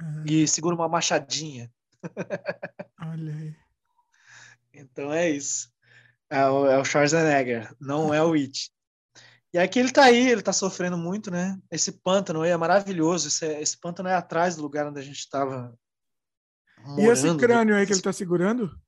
Ah. 0.00 0.24
E 0.26 0.46
segura 0.48 0.74
uma 0.74 0.88
machadinha. 0.88 1.70
Olha 3.00 3.34
aí. 3.34 3.56
Então 4.74 5.12
é 5.12 5.30
isso. 5.30 5.70
É 6.28 6.44
o, 6.46 6.66
é 6.66 6.78
o 6.78 6.84
Schwarzenegger, 6.84 7.74
não 7.80 8.12
é 8.12 8.22
o 8.22 8.32
It. 8.32 8.72
E 9.52 9.58
aqui 9.58 9.80
ele 9.80 9.90
tá 9.90 10.04
aí, 10.04 10.30
ele 10.30 10.42
tá 10.42 10.52
sofrendo 10.52 10.96
muito, 10.96 11.30
né? 11.30 11.58
Esse 11.70 11.90
pântano 11.90 12.42
aí 12.42 12.50
é 12.50 12.56
maravilhoso. 12.56 13.28
Esse, 13.28 13.46
esse 13.60 13.78
pântano 13.78 14.08
é 14.08 14.14
atrás 14.14 14.54
do 14.54 14.62
lugar 14.62 14.86
onde 14.86 15.00
a 15.00 15.02
gente 15.02 15.18
estava. 15.18 15.76
E 16.96 17.02
esse 17.02 17.36
crânio 17.36 17.74
aí 17.74 17.84
que 17.84 17.92
ele 17.92 18.00
tá 18.00 18.12
segurando? 18.12 18.79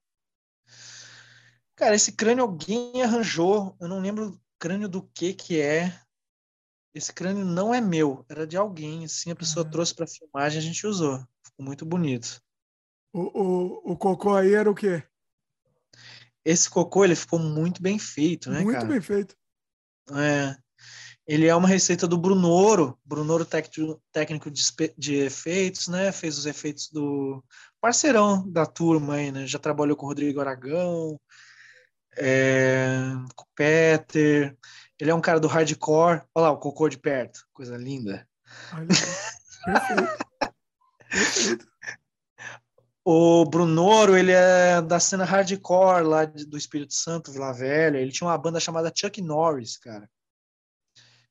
Cara, 1.77 1.95
esse 1.95 2.13
crânio 2.13 2.45
alguém 2.45 3.03
arranjou. 3.03 3.77
Eu 3.81 3.89
não 3.89 4.01
lembro 4.01 4.31
o 4.31 4.41
crânio 4.59 4.89
do 4.89 5.03
que 5.03 5.33
que 5.33 5.61
é. 5.61 5.99
Esse 6.95 7.13
crânio 7.13 7.45
não 7.45 7.75
é 7.75 7.81
meu, 7.81 8.25
era 8.29 8.47
de 8.47 8.57
alguém. 8.57 9.05
Assim, 9.05 9.31
a 9.31 9.37
pessoa 9.37 9.65
uhum. 9.65 9.71
trouxe 9.71 9.95
para 9.95 10.07
filmagem, 10.07 10.59
a 10.59 10.63
gente 10.63 10.87
usou. 10.87 11.19
Ficou 11.45 11.65
muito 11.65 11.87
bonito. 11.87 12.41
O, 13.13 13.21
o, 13.21 13.93
o 13.93 13.97
cocô 13.97 14.35
aí 14.35 14.55
era 14.55 14.71
o 14.71 14.75
quê? 14.75 15.03
Esse 16.45 16.69
cocô 16.69 17.05
ele 17.05 17.15
ficou 17.15 17.39
muito 17.39 17.81
bem 17.81 17.99
feito, 17.99 18.51
né, 18.51 18.61
muito 18.61 18.77
cara? 18.77 18.89
bem 18.89 19.01
feito. 19.01 19.37
É. 20.13 20.57
Ele 21.27 21.47
é 21.47 21.55
uma 21.55 21.69
receita 21.69 22.09
do 22.09 22.19
Brunoro, 22.19 22.99
Brunoro 23.05 23.45
técnico 23.45 24.51
de, 24.51 24.63
de 24.99 25.15
efeitos, 25.17 25.87
né? 25.87 26.11
Fez 26.11 26.37
os 26.37 26.47
efeitos 26.47 26.91
do 26.91 27.43
parceirão 27.81 28.51
da 28.51 28.67
turma 28.67 29.15
aí, 29.15 29.31
né? 29.31 29.47
Já 29.47 29.59
trabalhou 29.59 29.97
com 29.97 30.05
o 30.05 30.09
Rodrigo 30.09 30.41
Aragão, 30.41 31.19
é, 32.17 33.13
com 33.35 33.45
o 33.45 33.49
Peter. 33.55 34.57
Ele 34.99 35.11
é 35.11 35.15
um 35.15 35.21
cara 35.21 35.41
do 35.41 35.49
hardcore. 35.49 36.23
Olha 36.35 36.45
lá, 36.45 36.51
o 36.51 36.59
cocô 36.59 36.89
de 36.89 36.99
perto. 36.99 37.45
Coisa 37.53 37.77
linda. 37.77 38.27
O 43.05 43.45
Brunoro, 43.45 44.17
ele 44.17 44.31
é 44.31 44.81
da 44.81 45.01
cena 45.01 45.25
hardcore 45.25 46.05
lá 46.05 46.25
do 46.25 46.57
Espírito 46.57 46.95
Santo, 46.95 47.33
Vila 47.33 47.53
Velha. 47.53 47.99
Ele 47.99 48.13
tinha 48.13 48.29
uma 48.29 48.39
banda 48.39 48.61
chamada 48.61 48.93
Chuck 48.95 49.21
Norris, 49.21 49.77
cara. 49.77 50.09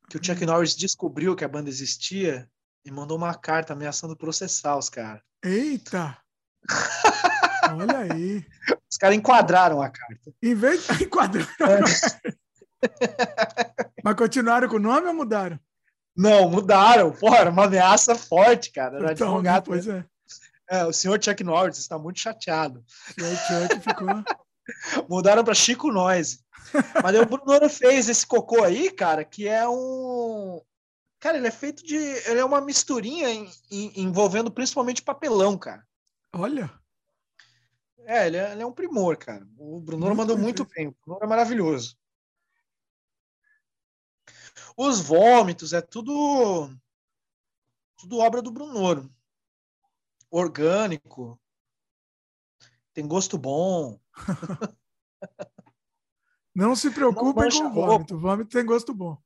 Que 0.10 0.18
o 0.18 0.24
Chuck 0.24 0.44
hum. 0.44 0.48
Norris 0.48 0.76
descobriu 0.76 1.34
que 1.34 1.46
a 1.46 1.48
banda 1.48 1.70
existia 1.70 2.50
e 2.84 2.92
mandou 2.92 3.18
uma 3.18 3.34
carta 3.34 3.72
ameaçando 3.72 4.18
processar 4.18 4.78
os 4.78 4.90
caras. 4.90 5.22
Eita! 5.44 6.18
Olha 7.76 7.98
aí. 7.98 8.46
Os 8.90 8.98
caras 8.98 9.16
enquadraram 9.16 9.82
a 9.82 9.90
carta. 9.90 10.34
Em 10.42 10.56
vez 10.56 10.88
de 10.88 11.04
enquadrar. 11.04 11.48
É. 11.62 11.80
Mas 14.04 14.16
continuaram 14.16 14.68
com 14.68 14.78
o 14.78 14.80
nome 14.80 15.08
ou 15.08 15.14
mudaram? 15.14 15.60
Não, 16.16 16.50
mudaram. 16.50 17.12
Porra, 17.12 17.38
era 17.38 17.50
uma 17.50 17.66
ameaça 17.66 18.16
forte, 18.16 18.72
cara. 18.72 18.98
Era 18.98 19.14
então, 19.14 19.28
advogado. 19.30 19.66
Pois 19.66 19.88
é. 19.88 20.06
é. 20.70 20.86
O 20.86 20.94
senhor 20.94 21.22
Chuck 21.24 21.44
Norris 21.44 21.78
está 21.78 21.98
muito 21.98 22.20
chateado. 22.20 22.84
O 23.10 23.22
senhor 23.22 23.68
Chuck 23.68 23.80
ficou. 23.82 24.08
Mudaram 25.10 25.44
para 25.44 25.54
Chico 25.54 25.92
Noise. 25.92 26.40
Mas 27.04 27.20
o 27.20 27.26
Bruno 27.26 27.70
fez 27.70 28.08
esse 28.08 28.26
cocô 28.26 28.64
aí, 28.64 28.92
cara, 28.92 29.26
que 29.26 29.48
é 29.48 29.68
um. 29.68 30.62
Cara, 31.20 31.38
ele 31.38 31.48
é 31.48 31.52
feito 31.52 31.84
de. 31.84 31.96
Ele 31.96 32.40
é 32.40 32.46
uma 32.46 32.62
misturinha 32.62 33.30
em, 33.30 33.50
em, 33.70 34.02
envolvendo 34.02 34.52
principalmente 34.52 35.02
papelão, 35.02 35.58
cara. 35.58 35.84
Olha. 36.34 36.72
É, 38.06 38.28
ele 38.28 38.38
é, 38.38 38.52
ele 38.52 38.62
é 38.62 38.66
um 38.66 38.74
primor, 38.74 39.18
cara. 39.18 39.48
O 39.58 39.80
Bruno 39.80 40.14
mandou 40.16 40.38
muito 40.38 40.66
bem. 40.66 40.88
O 40.88 40.96
Bruno 41.06 41.20
é 41.24 41.28
maravilhoso. 41.28 41.98
Os 44.76 45.00
vômitos 45.00 45.74
é 45.74 45.82
tudo 45.82 46.70
tudo 47.98 48.18
obra 48.18 48.42
do 48.42 48.52
Brunoro. 48.52 49.14
Orgânico. 50.30 51.40
Tem 52.94 53.08
gosto 53.08 53.38
bom. 53.38 54.00
Não 56.54 56.76
se 56.76 56.92
preocupem 56.92 57.50
com 57.50 57.66
o 57.66 57.72
vômito. 57.72 58.16
O 58.16 58.20
vômito 58.20 58.50
tem 58.50 58.66
gosto 58.66 58.94
bom. 58.94 59.18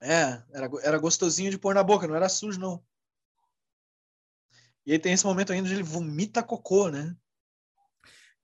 É, 0.00 0.42
era, 0.52 0.70
era 0.82 0.98
gostosinho 0.98 1.50
de 1.50 1.58
pôr 1.58 1.74
na 1.74 1.82
boca, 1.82 2.06
não 2.06 2.14
era 2.14 2.28
sujo, 2.28 2.60
não. 2.60 2.84
E 4.88 4.92
aí 4.92 4.98
tem 4.98 5.12
esse 5.12 5.26
momento 5.26 5.52
ainda 5.52 5.64
onde 5.68 5.74
ele 5.74 5.82
vomita 5.82 6.42
cocô, 6.42 6.88
né? 6.88 7.14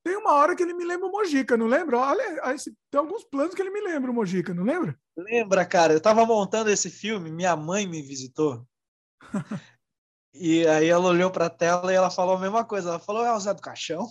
Tem 0.03 0.15
uma 0.15 0.33
hora 0.33 0.55
que 0.55 0.61
ele 0.61 0.75
me 0.75 0.85
lembra 0.85 1.07
o 1.07 1.11
Mojica, 1.11 1.57
não 1.57 1.65
lembra? 1.65 1.97
Olha, 1.97 2.23
tem 2.91 2.99
alguns 2.99 3.23
planos 3.23 3.55
que 3.55 3.61
ele 3.63 3.71
me 3.71 3.81
lembra 3.81 4.11
o 4.11 4.13
Mojica, 4.13 4.53
não 4.53 4.63
lembra? 4.63 4.95
Lembra, 5.17 5.65
cara. 5.65 5.93
Eu 5.93 5.99
tava 5.99 6.23
montando 6.23 6.69
esse 6.69 6.91
filme, 6.91 7.31
minha 7.31 7.55
mãe 7.55 7.87
me 7.87 7.99
visitou. 7.99 8.63
e 10.35 10.67
aí 10.67 10.87
ela 10.87 11.07
olhou 11.07 11.31
pra 11.31 11.49
tela 11.49 11.91
e 11.91 11.95
ela 11.95 12.11
falou 12.11 12.37
a 12.37 12.39
mesma 12.39 12.63
coisa. 12.63 12.89
Ela 12.89 12.99
falou, 12.99 13.25
é 13.25 13.33
o 13.33 13.39
Zé 13.39 13.51
do 13.51 13.61
Caixão. 13.63 14.07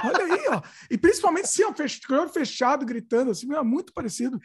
Olha 0.02 0.24
aí, 0.24 0.48
ó. 0.48 0.62
E 0.90 0.96
principalmente 0.96 1.44
assim, 1.44 1.64
ó, 1.64 2.28
fechado, 2.30 2.86
gritando, 2.86 3.30
assim, 3.30 3.54
é 3.54 3.62
muito 3.62 3.92
parecido. 3.92 4.40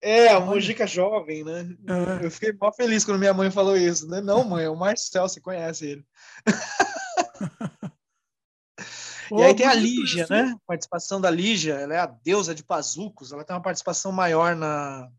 É, 0.00 0.28
a 0.28 0.38
Mojica 0.38 0.86
jovem, 0.86 1.42
né? 1.42 1.76
É. 2.20 2.26
Eu 2.26 2.30
fiquei 2.30 2.52
mó 2.52 2.70
feliz 2.72 3.04
quando 3.04 3.18
minha 3.18 3.34
mãe 3.34 3.50
falou 3.50 3.76
isso, 3.76 4.06
né? 4.06 4.20
Não, 4.20 4.44
mãe, 4.44 4.64
é 4.64 4.70
o 4.70 4.76
Marcel, 4.76 5.28
você 5.28 5.40
conhece 5.40 5.86
ele. 5.86 6.06
e 9.32 9.42
aí 9.42 9.54
tem 9.54 9.66
a 9.66 9.74
Lígia, 9.74 10.26
né? 10.28 10.56
Participação 10.66 11.20
da 11.20 11.30
Lígia, 11.30 11.74
ela 11.74 11.94
é 11.94 11.98
a 11.98 12.06
deusa 12.06 12.54
de 12.54 12.62
Pazucos, 12.62 13.32
ela 13.32 13.44
tem 13.44 13.54
uma 13.54 13.62
participação 13.62 14.12
maior 14.12 14.56
na 14.56 15.10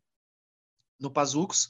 no 1.00 1.10
Pazucos, 1.10 1.70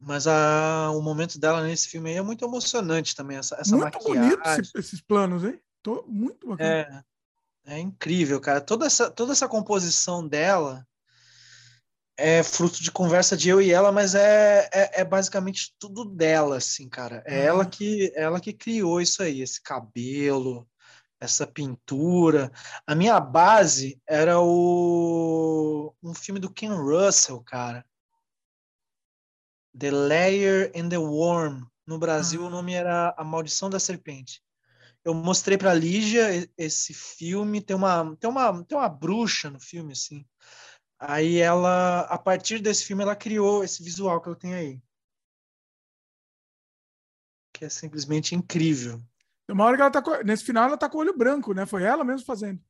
mas 0.00 0.26
a, 0.26 0.90
o 0.92 1.02
momento 1.02 1.38
dela 1.38 1.62
nesse 1.62 1.88
filme 1.88 2.10
aí 2.10 2.16
é 2.16 2.22
muito 2.22 2.44
emocionante 2.44 3.14
também, 3.14 3.36
essa, 3.36 3.56
essa 3.56 3.76
muito 3.76 3.92
maquiagem. 3.92 4.36
bonito 4.36 4.48
esse, 4.60 4.78
esses 4.78 5.00
planos, 5.02 5.44
hein? 5.44 5.60
Tô 5.82 6.04
muito 6.08 6.48
bacana. 6.48 7.04
É, 7.66 7.74
é 7.74 7.78
incrível, 7.78 8.40
cara. 8.40 8.60
Toda 8.60 8.86
essa, 8.86 9.10
toda 9.10 9.32
essa 9.32 9.48
composição 9.48 10.26
dela 10.26 10.86
é 12.16 12.42
fruto 12.42 12.82
de 12.82 12.90
conversa 12.90 13.36
de 13.36 13.48
eu 13.48 13.60
e 13.60 13.70
ela, 13.72 13.90
mas 13.90 14.14
é, 14.14 14.68
é, 14.72 15.00
é 15.00 15.04
basicamente 15.04 15.74
tudo 15.78 16.04
dela, 16.04 16.56
assim, 16.56 16.88
cara. 16.88 17.22
É 17.26 17.44
ela 17.44 17.64
que 17.66 18.12
ela 18.14 18.40
que 18.40 18.52
criou 18.52 19.00
isso 19.00 19.22
aí, 19.22 19.40
esse 19.40 19.62
cabelo, 19.62 20.68
essa 21.20 21.46
pintura. 21.46 22.52
A 22.86 22.94
minha 22.94 23.18
base 23.20 24.00
era 24.06 24.40
o 24.40 25.94
um 26.02 26.14
filme 26.14 26.40
do 26.40 26.52
Ken 26.52 26.74
Russell, 26.74 27.40
cara. 27.42 27.84
The 29.78 29.90
Layer 29.90 30.72
and 30.74 30.88
the 30.88 30.98
Worm. 30.98 31.64
No 31.86 31.98
Brasil, 31.98 32.44
o 32.44 32.50
nome 32.50 32.74
era 32.74 33.14
A 33.16 33.24
Maldição 33.24 33.68
da 33.68 33.80
Serpente. 33.80 34.42
Eu 35.04 35.14
mostrei 35.14 35.58
para 35.58 35.74
Lígia 35.74 36.48
esse 36.56 36.94
filme. 36.94 37.60
Tem 37.60 37.74
uma, 37.74 38.16
tem 38.16 38.30
uma, 38.30 38.64
tem 38.64 38.78
uma 38.78 38.88
bruxa 38.88 39.50
no 39.50 39.60
filme, 39.60 39.92
assim. 39.92 40.24
Aí 41.04 41.38
ela, 41.38 42.02
a 42.02 42.16
partir 42.16 42.60
desse 42.60 42.84
filme, 42.84 43.02
ela 43.02 43.16
criou 43.16 43.64
esse 43.64 43.82
visual 43.82 44.20
que 44.20 44.28
eu 44.28 44.36
tenho 44.36 44.54
aí. 44.54 44.80
Que 47.52 47.64
é 47.64 47.68
simplesmente 47.68 48.36
incrível. 48.36 49.02
Tem 49.44 49.52
uma 49.52 49.64
hora 49.64 49.76
que 49.76 49.82
ela 49.82 49.90
tá 49.90 50.00
com, 50.00 50.16
nesse 50.22 50.44
final 50.44 50.68
ela 50.68 50.78
tá 50.78 50.88
com 50.88 50.98
o 50.98 51.00
olho 51.00 51.18
branco, 51.18 51.52
né? 51.52 51.66
Foi 51.66 51.82
ela 51.82 52.04
mesmo 52.04 52.24
fazendo. 52.24 52.62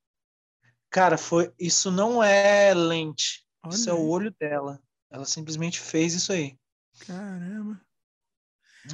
Cara, 0.89 1.19
foi 1.19 1.53
isso 1.59 1.91
não 1.91 2.23
é 2.23 2.73
lente. 2.73 3.47
Olha 3.63 3.75
isso 3.75 3.91
aí. 3.91 3.97
é 3.97 4.01
o 4.01 4.09
olho 4.09 4.35
dela. 4.41 4.83
Ela 5.11 5.27
simplesmente 5.27 5.79
fez 5.79 6.15
isso 6.15 6.33
aí. 6.33 6.59
Caramba. 7.07 7.79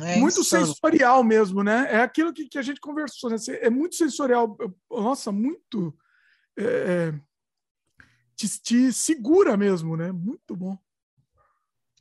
É 0.01 0.17
muito 0.17 0.41
insano. 0.41 0.67
sensorial 0.67 1.23
mesmo, 1.23 1.63
né? 1.63 1.87
É 1.93 2.01
aquilo 2.01 2.33
que, 2.33 2.49
que 2.49 2.59
a 2.59 2.63
gente 2.63 2.81
conversou, 2.81 3.31
né? 3.31 3.37
É 3.61 3.71
muito 3.71 3.95
sensorial. 3.95 4.59
Nossa, 4.91 5.31
muito. 5.31 5.97
É, 6.59 6.65
é 7.13 7.28
te, 8.39 8.49
te, 8.61 8.93
segura 8.93 9.57
mesmo, 9.57 9.97
né? 9.97 10.13
Muito 10.13 10.55
bom. 10.55 10.79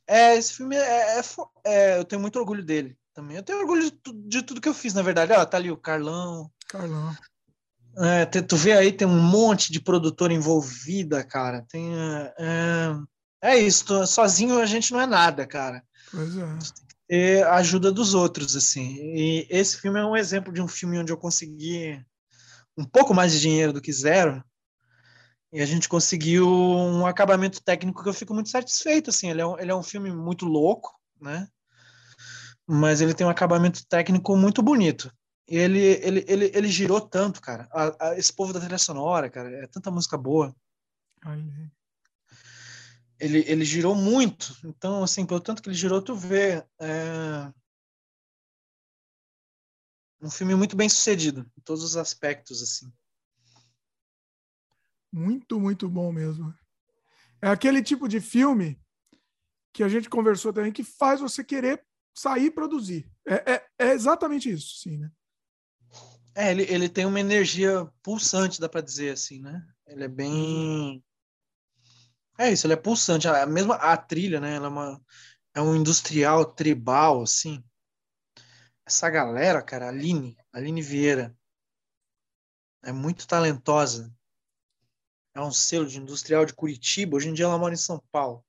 É, 0.06 0.36
esse 0.36 0.54
filme 0.54 0.76
é, 0.76 1.18
é, 1.18 1.22
é, 1.64 1.98
Eu 1.98 2.04
tenho 2.04 2.22
muito 2.22 2.38
orgulho 2.38 2.64
dele 2.64 2.96
também. 3.12 3.36
Eu 3.36 3.42
tenho 3.42 3.58
orgulho 3.58 3.90
de, 3.90 4.12
de 4.28 4.42
tudo 4.42 4.60
que 4.60 4.68
eu 4.68 4.74
fiz, 4.74 4.94
na 4.94 5.02
verdade. 5.02 5.32
Ó, 5.32 5.44
tá 5.44 5.56
ali 5.56 5.70
o 5.70 5.76
Carlão. 5.76 6.50
Carlão. 6.68 7.14
É, 7.96 8.24
tu 8.24 8.56
vê 8.56 8.72
aí, 8.72 8.92
tem 8.92 9.08
um 9.08 9.20
monte 9.20 9.72
de 9.72 9.80
produtor 9.80 10.30
envolvida, 10.30 11.24
cara. 11.24 11.66
Tem. 11.68 11.92
É, 12.38 12.94
é 13.42 13.58
isso, 13.58 13.84
tô, 13.84 14.06
sozinho 14.06 14.60
a 14.60 14.66
gente 14.66 14.92
não 14.92 15.00
é 15.00 15.06
nada, 15.06 15.44
cara. 15.44 15.82
Pois 16.12 16.36
é. 16.36 16.46
Tem 16.46 16.58
que 16.58 16.94
ter 17.08 17.46
a 17.46 17.56
ajuda 17.56 17.90
dos 17.90 18.14
outros, 18.14 18.54
assim. 18.54 18.96
E 18.96 19.46
esse 19.50 19.80
filme 19.80 19.98
é 19.98 20.04
um 20.04 20.16
exemplo 20.16 20.52
de 20.52 20.62
um 20.62 20.68
filme 20.68 20.98
onde 20.98 21.12
eu 21.12 21.16
consegui 21.16 22.00
um 22.76 22.84
pouco 22.84 23.12
mais 23.12 23.32
de 23.32 23.40
dinheiro 23.40 23.72
do 23.72 23.80
que 23.80 23.92
zero 23.92 24.42
e 25.52 25.60
a 25.60 25.66
gente 25.66 25.88
conseguiu 25.88 26.46
um 26.48 27.06
acabamento 27.06 27.62
técnico 27.62 28.02
que 28.02 28.08
eu 28.08 28.14
fico 28.14 28.34
muito 28.34 28.50
satisfeito, 28.50 29.10
assim, 29.10 29.30
ele 29.30 29.40
é 29.40 29.46
um, 29.46 29.58
ele 29.58 29.70
é 29.70 29.74
um 29.74 29.82
filme 29.82 30.10
muito 30.10 30.44
louco, 30.44 30.98
né? 31.20 31.48
Mas 32.66 33.00
ele 33.00 33.14
tem 33.14 33.26
um 33.26 33.30
acabamento 33.30 33.86
técnico 33.86 34.36
muito 34.36 34.62
bonito. 34.62 35.10
E 35.48 35.56
ele, 35.56 35.80
ele, 35.80 36.24
ele, 36.28 36.52
ele 36.54 36.68
girou 36.68 37.00
tanto, 37.00 37.40
cara. 37.40 37.66
A, 37.72 38.08
a, 38.08 38.18
esse 38.18 38.30
povo 38.30 38.52
da 38.52 38.60
trilha 38.60 38.76
sonora, 38.76 39.30
cara, 39.30 39.50
é 39.64 39.66
tanta 39.66 39.90
música 39.90 40.18
boa. 40.18 40.54
Ele, 43.18 43.42
ele 43.48 43.64
girou 43.64 43.94
muito. 43.94 44.54
Então, 44.62 45.02
assim, 45.02 45.24
pelo 45.24 45.40
tanto 45.40 45.62
que 45.62 45.70
ele 45.70 45.76
girou, 45.76 46.02
tu 46.02 46.14
vê. 46.14 46.62
É... 46.78 47.50
Um 50.20 50.30
filme 50.30 50.54
muito 50.54 50.76
bem 50.76 50.88
sucedido, 50.88 51.50
em 51.56 51.60
todos 51.62 51.82
os 51.82 51.96
aspectos, 51.96 52.62
assim. 52.62 52.92
Muito, 55.12 55.58
muito 55.58 55.88
bom 55.88 56.12
mesmo. 56.12 56.54
É 57.40 57.48
aquele 57.48 57.82
tipo 57.82 58.08
de 58.08 58.20
filme 58.20 58.80
que 59.72 59.82
a 59.82 59.88
gente 59.88 60.10
conversou 60.10 60.52
também 60.52 60.72
que 60.72 60.82
faz 60.82 61.20
você 61.20 61.44
querer 61.44 61.84
sair 62.14 62.46
e 62.46 62.50
produzir. 62.50 63.10
É, 63.26 63.52
é, 63.52 63.66
é 63.78 63.92
exatamente 63.92 64.50
isso, 64.50 64.78
sim, 64.78 64.98
né? 64.98 65.10
É, 66.34 66.50
ele, 66.50 66.62
ele 66.64 66.88
tem 66.88 67.06
uma 67.06 67.20
energia 67.20 67.88
pulsante, 68.02 68.60
dá 68.60 68.68
para 68.68 68.80
dizer 68.80 69.12
assim, 69.12 69.40
né? 69.40 69.64
Ele 69.86 70.04
é 70.04 70.08
bem. 70.08 71.04
É 72.38 72.50
isso, 72.50 72.66
ele 72.66 72.74
é 72.74 72.76
pulsante. 72.76 73.26
A 73.26 73.46
mesma 73.46 73.76
a 73.76 73.96
trilha, 73.96 74.40
né? 74.40 74.54
Ela 74.54 74.66
é, 74.66 74.70
uma, 74.70 75.02
é 75.54 75.60
um 75.60 75.74
industrial 75.74 76.44
tribal, 76.44 77.22
assim. 77.22 77.64
Essa 78.86 79.10
galera, 79.10 79.62
cara, 79.62 79.86
a 79.86 79.88
Aline, 79.88 80.36
Aline 80.52 80.80
Vieira, 80.80 81.36
é 82.82 82.92
muito 82.92 83.26
talentosa 83.26 84.12
é 85.34 85.40
um 85.40 85.52
selo 85.52 85.86
de 85.86 85.98
industrial 85.98 86.44
de 86.44 86.54
Curitiba. 86.54 87.16
Hoje 87.16 87.28
em 87.28 87.32
dia 87.32 87.44
ela 87.44 87.58
mora 87.58 87.74
em 87.74 87.78
São 87.78 88.02
Paulo. 88.10 88.44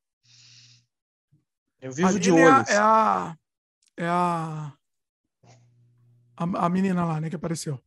Eu 1.81 1.91
vivo 1.91 2.09
a 2.09 2.19
de 2.19 2.31
olho. 2.31 2.43
É 2.43 2.77
a, 2.77 3.37
é 3.97 4.05
a, 4.05 4.73
a, 6.35 6.65
a 6.65 6.69
menina 6.69 7.05
lá, 7.05 7.21
né, 7.21 7.29
que 7.29 7.35
apareceu. 7.35 7.81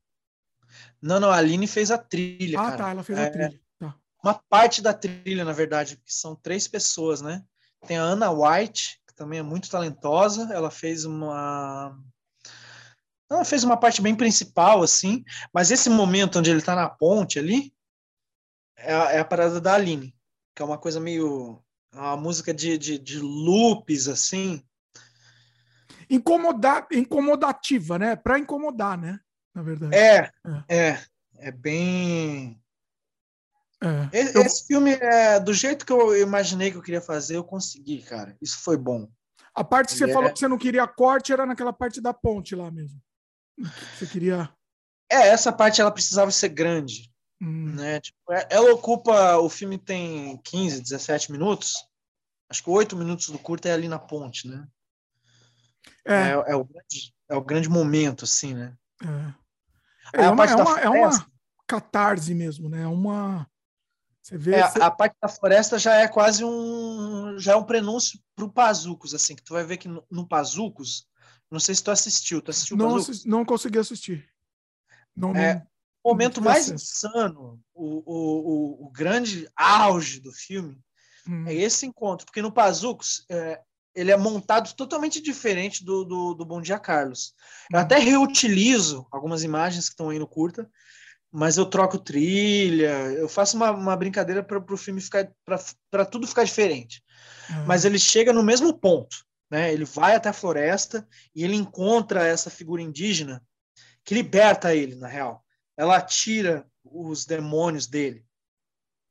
Não, 1.01 1.21
não, 1.21 1.31
a 1.31 1.37
Aline 1.37 1.67
fez 1.67 1.91
a 1.91 1.99
trilha. 1.99 2.58
Ah, 2.58 2.65
cara. 2.65 2.76
tá, 2.76 2.91
ela 2.91 3.03
fez 3.03 3.19
é, 3.19 3.26
a 3.26 3.31
trilha. 3.31 3.60
Tá. 3.78 3.94
Uma 4.23 4.35
parte 4.35 4.81
da 4.81 4.94
trilha, 4.94 5.44
na 5.44 5.53
verdade, 5.53 5.97
que 5.97 6.12
são 6.12 6.35
três 6.35 6.67
pessoas, 6.67 7.21
né? 7.21 7.42
Tem 7.87 7.99
a 7.99 8.03
Ana 8.03 8.31
White, 8.31 9.01
que 9.07 9.15
também 9.15 9.41
é 9.41 9.42
muito 9.42 9.69
talentosa. 9.69 10.49
Ela 10.53 10.71
fez 10.71 11.05
uma. 11.05 11.99
Ela 13.31 13.44
fez 13.44 13.65
uma 13.65 13.76
parte 13.76 14.01
bem 14.03 14.15
principal, 14.15 14.83
assim, 14.83 15.25
mas 15.55 15.71
esse 15.71 15.89
momento 15.89 16.39
onde 16.39 16.51
ele 16.51 16.58
está 16.58 16.75
na 16.76 16.89
ponte 16.89 17.39
ali, 17.39 17.73
é 18.82 18.92
a, 18.92 19.12
é 19.12 19.18
a 19.20 19.24
parada 19.24 19.60
da 19.60 19.74
Aline, 19.74 20.15
que 20.54 20.62
é 20.62 20.65
uma 20.65 20.78
coisa 20.78 21.00
meio. 21.00 21.62
uma 21.92 22.16
música 22.16 22.52
de, 22.52 22.76
de, 22.76 22.98
de 22.98 23.18
loops, 23.18 24.08
assim. 24.08 24.62
Incomodar, 26.10 26.86
incomodativa, 26.92 27.98
né? 27.98 28.16
Para 28.16 28.38
incomodar, 28.38 28.98
né? 28.98 29.18
Na 29.54 29.62
verdade. 29.62 29.94
É, 29.94 30.31
é, 30.68 30.76
é, 30.76 30.98
é 31.38 31.50
bem. 31.50 32.60
É. 33.82 34.18
Esse, 34.18 34.36
eu... 34.36 34.42
esse, 34.42 34.66
filme, 34.66 34.92
é, 34.92 35.40
do 35.40 35.52
jeito 35.52 35.86
que 35.86 35.92
eu 35.92 36.16
imaginei 36.20 36.70
que 36.70 36.76
eu 36.76 36.82
queria 36.82 37.00
fazer, 37.00 37.36
eu 37.36 37.44
consegui, 37.44 38.02
cara. 38.02 38.36
Isso 38.40 38.58
foi 38.60 38.76
bom. 38.76 39.08
A 39.54 39.62
parte 39.62 39.92
que 39.92 39.98
você 39.98 40.10
é... 40.10 40.12
falou 40.12 40.32
que 40.32 40.38
você 40.38 40.48
não 40.48 40.58
queria 40.58 40.86
corte 40.86 41.32
era 41.32 41.44
naquela 41.44 41.72
parte 41.72 42.00
da 42.00 42.15
ponte 42.15 42.54
lá 42.54 42.70
mesmo. 42.70 43.00
Você 43.97 44.06
queria. 44.06 44.50
É, 45.10 45.28
essa 45.28 45.52
parte 45.52 45.81
ela 45.81 45.90
precisava 45.90 46.31
ser 46.31 46.48
grande. 46.48 47.12
Hum. 47.42 47.75
Né? 47.75 48.01
Tipo, 48.01 48.33
é, 48.33 48.47
ela 48.49 48.73
ocupa. 48.73 49.37
O 49.39 49.49
filme 49.49 49.76
tem 49.76 50.37
15, 50.44 50.81
17 50.81 51.33
minutos. 51.33 51.75
Acho 52.49 52.62
que 52.62 52.71
8 52.71 52.97
minutos 52.97 53.31
do 53.31 53.39
curto 53.39 53.67
é 53.67 53.73
ali 53.73 53.89
na 53.89 53.99
ponte, 53.99 54.47
né? 54.47 54.65
É, 56.05 56.15
é, 56.15 56.31
é 56.31 56.57
o, 56.57 56.65
grande, 56.65 57.15
é 57.28 57.35
o 57.35 57.42
grande 57.42 57.69
momento, 57.69 58.25
assim, 58.25 58.55
né? 58.55 58.76
É, 60.15 60.23
é, 60.23 60.31
uma, 60.31 60.44
é, 60.44 60.55
uma, 60.55 60.81
é 60.81 60.89
uma 60.89 61.26
catarse 61.67 62.33
mesmo, 62.33 62.69
né? 62.69 62.83
É 62.83 62.87
uma. 62.87 63.49
Você 64.23 64.39
vê. 64.39 64.55
É, 64.55 64.69
você... 64.69 64.81
A 64.81 64.91
parte 64.91 65.17
da 65.21 65.28
floresta 65.28 65.78
já 65.78 65.97
é 65.97 66.07
quase 66.07 66.44
um. 66.44 67.37
Já 67.39 67.55
é 67.55 67.57
um 67.57 67.65
prenúncio 67.65 68.21
para 68.37 68.44
o 68.44 68.53
Pazucos, 68.53 69.15
assim, 69.15 69.35
que 69.35 69.42
tu 69.42 69.53
vai 69.53 69.65
ver 69.65 69.78
que 69.78 69.89
no, 69.89 70.05
no 70.08 70.28
Pazucos. 70.28 71.08
Não 71.51 71.58
sei 71.58 71.75
se 71.75 71.83
tu 71.83 71.91
assistiu. 71.91 72.41
Tu 72.41 72.51
assistiu 72.51 72.76
não, 72.76 72.97
não 73.26 73.44
consegui 73.44 73.78
assistir. 73.78 74.26
Não, 75.15 75.35
é, 75.35 75.55
não 75.55 75.72
o 76.02 76.10
momento 76.10 76.42
mais 76.42 76.68
insano, 76.68 77.60
o, 77.74 77.85
o, 77.85 78.85
o, 78.85 78.86
o, 78.86 78.90
grande 78.90 79.49
auge 79.56 80.20
do 80.20 80.33
filme, 80.33 80.78
hum. 81.28 81.47
é 81.47 81.54
esse 81.54 81.86
encontro. 81.86 82.26
Porque 82.26 82.42
no 82.42 82.52
Pazucos, 82.52 83.24
é, 83.31 83.60
ele 83.94 84.10
é 84.10 84.17
montado 84.17 84.74
totalmente 84.74 85.20
diferente 85.20 85.85
do, 85.85 86.04
do, 86.04 86.35
do 86.35 86.44
Bom 86.44 86.60
Dia 86.60 86.78
Carlos. 86.78 87.35
Eu 87.72 87.78
hum. 87.78 87.83
até 87.83 87.99
reutilizo 87.99 89.06
algumas 89.10 89.42
imagens 89.44 89.86
que 89.86 89.92
estão 89.92 90.10
aí 90.10 90.18
no 90.18 90.26
curta, 90.26 90.68
mas 91.31 91.56
eu 91.56 91.65
troco 91.65 91.99
trilha, 91.99 92.92
eu 93.12 93.28
faço 93.28 93.56
uma, 93.56 93.70
uma 93.70 93.97
brincadeira 93.97 94.42
para 94.42 94.58
o 94.58 94.76
filme 94.76 95.01
ficar, 95.01 95.31
para 95.90 96.04
tudo 96.04 96.26
ficar 96.26 96.44
diferente. 96.44 97.02
Uhum. 97.49 97.65
Mas 97.65 97.86
ele 97.86 97.99
chega 97.99 98.35
no 98.35 98.42
mesmo 98.42 98.76
ponto, 98.78 99.17
né? 99.51 99.72
Ele 99.72 99.86
vai 99.86 100.15
até 100.15 100.28
a 100.28 100.35
floresta 100.35 101.08
e 101.35 101.42
ele 101.42 101.54
encontra 101.54 102.26
essa 102.26 102.51
figura 102.51 102.83
indígena 102.83 103.42
que 104.04 104.15
liberta 104.15 104.74
ele, 104.74 104.97
na 104.97 105.08
real. 105.08 105.42
Ela 105.76 106.01
tira 106.01 106.67
os 106.85 107.24
demônios 107.24 107.87
dele. 107.87 108.24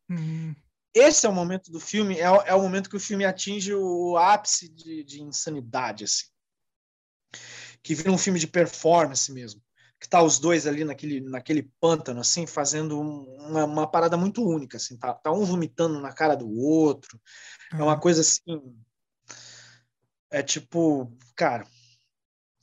Uhum. 0.10 0.56
Esse 0.94 1.26
é 1.26 1.30
o 1.30 1.34
momento 1.34 1.72
do 1.72 1.80
filme, 1.80 2.20
é, 2.20 2.24
é, 2.24 2.54
o 2.54 2.62
momento 2.62 2.90
que 2.90 2.98
o 2.98 3.00
filme 3.00 3.24
atinge 3.24 3.74
o 3.74 4.18
ápice 4.18 4.68
de, 4.70 5.04
de 5.04 5.22
insanidade, 5.22 6.04
assim. 6.04 6.26
Que 7.82 7.96
vira 7.96 8.12
um 8.12 8.18
filme 8.18 8.40
de 8.40 8.48
performance 8.48 9.32
mesmo 9.32 9.62
que 10.02 10.10
tá 10.10 10.24
os 10.24 10.40
dois 10.40 10.66
ali 10.66 10.84
naquele, 10.84 11.22
naquele 11.22 11.72
pântano, 11.80 12.22
assim, 12.22 12.48
fazendo 12.48 13.00
uma, 13.00 13.66
uma 13.66 13.88
parada 13.88 14.18
muito 14.18 14.44
única, 14.44 14.78
assim, 14.78 14.98
tá, 14.98 15.14
tá, 15.14 15.32
um 15.32 15.46
vomitando 15.46 16.02
na 16.02 16.12
cara 16.12 16.36
do 16.36 16.52
outro, 16.60 17.22
é 17.72 17.76
uma 17.76 17.94
uhum. 17.94 18.00
coisa 18.00 18.22
assim, 18.22 18.76
é 20.32 20.42
tipo, 20.42 21.16
cara, 21.36 21.68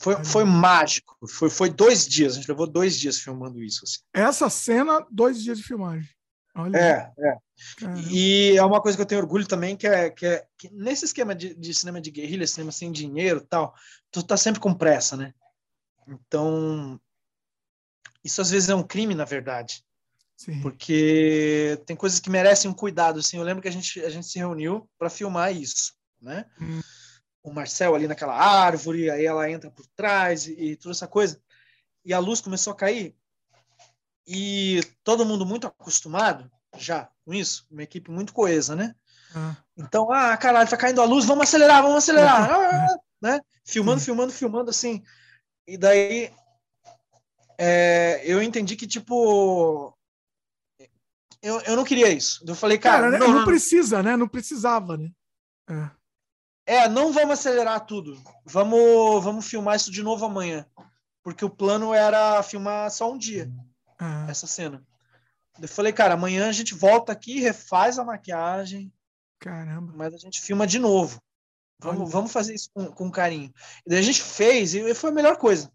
foi, 0.00 0.24
foi 0.24 0.44
mágico, 0.44 1.16
foi, 1.28 1.50
foi 1.50 1.70
dois 1.70 2.06
dias, 2.06 2.34
a 2.34 2.36
gente 2.36 2.48
levou 2.48 2.66
dois 2.66 2.98
dias 2.98 3.18
filmando 3.18 3.62
isso, 3.62 3.84
assim. 3.84 3.98
Essa 4.12 4.48
cena, 4.48 5.04
dois 5.10 5.42
dias 5.42 5.58
de 5.58 5.64
filmagem. 5.64 6.08
Olha. 6.54 6.76
É, 6.76 7.12
é. 7.18 7.38
E 8.10 8.56
é 8.56 8.64
uma 8.64 8.81
coisa 8.81 8.97
que 8.97 9.02
eu 9.02 9.06
tenho 9.06 9.20
orgulho 9.20 9.47
também, 9.47 9.76
que 9.76 9.86
é 9.86 10.10
que, 10.10 10.26
é, 10.26 10.47
que 10.56 10.68
nesse 10.70 11.04
esquema 11.04 11.34
de, 11.34 11.54
de 11.54 11.74
cinema 11.74 12.00
de 12.00 12.10
guerrilha, 12.10 12.47
cinema 12.47 12.72
sem 12.72 12.90
dinheiro 12.90 13.40
tal, 13.40 13.74
tu 14.10 14.22
tá 14.22 14.36
sempre 14.36 14.60
com 14.60 14.74
pressa, 14.74 15.16
né? 15.16 15.32
Então, 16.06 17.00
isso 18.24 18.40
às 18.40 18.50
vezes 18.50 18.68
é 18.68 18.74
um 18.74 18.82
crime, 18.82 19.14
na 19.14 19.24
verdade. 19.24 19.84
Sim. 20.36 20.60
Porque 20.60 21.81
tem 21.84 21.97
coisas 21.97 22.20
que 22.20 22.31
merecem 22.31 22.70
um 22.70 22.74
cuidado. 22.74 23.18
Assim, 23.18 23.36
eu 23.36 23.42
lembro 23.42 23.60
que 23.60 23.68
a 23.68 23.72
gente, 23.72 24.00
a 24.04 24.10
gente 24.10 24.26
se 24.26 24.38
reuniu 24.38 24.88
para 24.98 25.10
filmar 25.10 25.54
isso, 25.54 25.94
né? 26.20 26.44
Hum. 26.60 26.81
O 27.48 27.54
Marcel 27.54 27.94
ali 27.94 28.06
naquela 28.06 28.34
árvore, 28.34 29.10
aí 29.10 29.24
ela 29.24 29.50
entra 29.50 29.70
por 29.70 29.86
trás 29.88 30.47
e, 30.47 30.52
e 30.52 30.76
toda 30.76 30.92
essa 30.92 31.06
coisa. 31.06 31.40
E 32.04 32.12
a 32.12 32.18
luz 32.18 32.40
começou 32.40 32.72
a 32.72 32.76
cair. 32.76 33.14
E 34.26 34.81
todo 35.02 35.24
mundo 35.24 35.47
muito 35.47 35.66
acostumado 35.66 36.50
já 36.76 37.10
com 37.24 37.32
isso, 37.32 37.66
uma 37.70 37.82
equipe 37.82 38.10
muito 38.10 38.32
coesa, 38.32 38.76
né? 38.76 38.94
Ah. 39.34 39.56
Então, 39.76 40.12
ah, 40.12 40.36
caralho, 40.36 40.68
tá 40.68 40.76
caindo 40.76 41.00
a 41.00 41.04
luz, 41.04 41.24
vamos 41.24 41.44
acelerar, 41.44 41.82
vamos 41.82 41.98
acelerar, 41.98 42.48
ah, 42.50 42.97
né? 43.20 43.40
Filmando, 43.64 44.00
filmando, 44.00 44.32
filmando, 44.32 44.70
assim. 44.70 45.02
E 45.66 45.76
daí 45.76 46.32
é, 47.58 48.22
eu 48.24 48.42
entendi 48.42 48.76
que, 48.76 48.86
tipo, 48.86 49.97
eu, 51.42 51.60
eu 51.62 51.76
não 51.76 51.84
queria 51.84 52.08
isso. 52.08 52.44
Eu 52.47 52.54
falei, 52.54 52.78
cara. 52.78 53.02
cara 53.02 53.10
né, 53.10 53.18
não, 53.18 53.32
não, 53.32 53.44
precisa, 53.44 54.02
né? 54.02 54.16
Não 54.16 54.28
precisava, 54.28 54.97
né? 54.97 55.10
É. 55.68 55.90
é. 56.74 56.88
não 56.88 57.12
vamos 57.12 57.38
acelerar 57.38 57.84
tudo. 57.86 58.20
Vamos, 58.44 59.24
vamos 59.24 59.47
filmar 59.47 59.76
isso 59.76 59.90
de 59.90 60.02
novo 60.02 60.24
amanhã. 60.24 60.67
Porque 61.22 61.44
o 61.44 61.51
plano 61.51 61.92
era 61.92 62.42
filmar 62.42 62.90
só 62.90 63.12
um 63.12 63.18
dia 63.18 63.51
é. 64.01 64.31
essa 64.31 64.47
cena. 64.47 64.83
Eu 65.60 65.68
falei, 65.68 65.92
cara, 65.92 66.15
amanhã 66.15 66.49
a 66.49 66.52
gente 66.52 66.74
volta 66.74 67.12
aqui, 67.12 67.40
refaz 67.40 67.99
a 67.99 68.04
maquiagem. 68.04 68.92
Caramba. 69.40 69.92
Mas 69.94 70.15
a 70.15 70.18
gente 70.18 70.40
filma 70.40 70.67
de 70.67 70.78
novo. 70.78 71.20
Vamos, 71.81 72.10
vamos 72.10 72.33
fazer 72.33 72.54
isso 72.54 72.70
com, 72.72 72.86
com 72.86 73.10
carinho. 73.10 73.52
E 73.86 73.90
daí 73.90 73.99
a 73.99 74.02
gente 74.02 74.22
fez, 74.22 74.74
e 74.74 74.94
foi 74.94 75.10
a 75.10 75.15
melhor 75.15 75.36
coisa. 75.36 75.70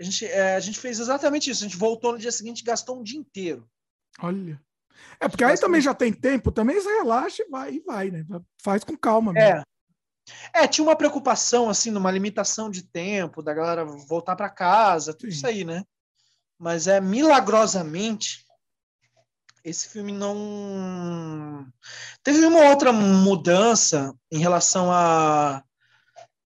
A 0.00 0.04
gente, 0.04 0.26
é, 0.26 0.54
a 0.54 0.60
gente 0.60 0.78
fez 0.78 0.98
exatamente 0.98 1.50
isso. 1.50 1.64
A 1.64 1.68
gente 1.68 1.78
voltou 1.78 2.12
no 2.12 2.18
dia 2.18 2.30
seguinte 2.30 2.60
e 2.60 2.64
gastou 2.64 2.98
um 2.98 3.02
dia 3.02 3.18
inteiro. 3.18 3.68
Olha. 4.20 4.60
É, 5.20 5.28
porque 5.28 5.44
aí 5.44 5.58
também 5.58 5.80
já 5.80 5.94
tem 5.94 6.12
tempo, 6.12 6.52
também 6.52 6.80
você 6.80 6.88
relaxa 6.88 7.42
e 7.42 7.48
vai, 7.48 7.74
e 7.74 7.80
vai, 7.80 8.10
né? 8.10 8.24
Faz 8.62 8.84
com 8.84 8.96
calma 8.96 9.32
mesmo. 9.32 9.58
É. 9.58 9.62
É, 10.52 10.66
tinha 10.66 10.84
uma 10.84 10.96
preocupação, 10.96 11.68
assim, 11.68 11.90
numa 11.90 12.10
limitação 12.10 12.70
de 12.70 12.82
tempo, 12.82 13.42
da 13.42 13.54
galera 13.54 13.84
voltar 13.84 14.36
para 14.36 14.48
casa, 14.48 15.12
tudo 15.12 15.30
Sim. 15.30 15.36
isso 15.36 15.46
aí, 15.46 15.64
né? 15.64 15.84
Mas 16.58 16.86
é 16.86 17.00
milagrosamente 17.00 18.44
esse 19.64 19.88
filme 19.88 20.12
não 20.12 21.66
teve 22.22 22.44
uma 22.46 22.70
outra 22.70 22.92
mudança 22.92 24.14
em 24.32 24.38
relação 24.38 24.90
a, 24.90 25.62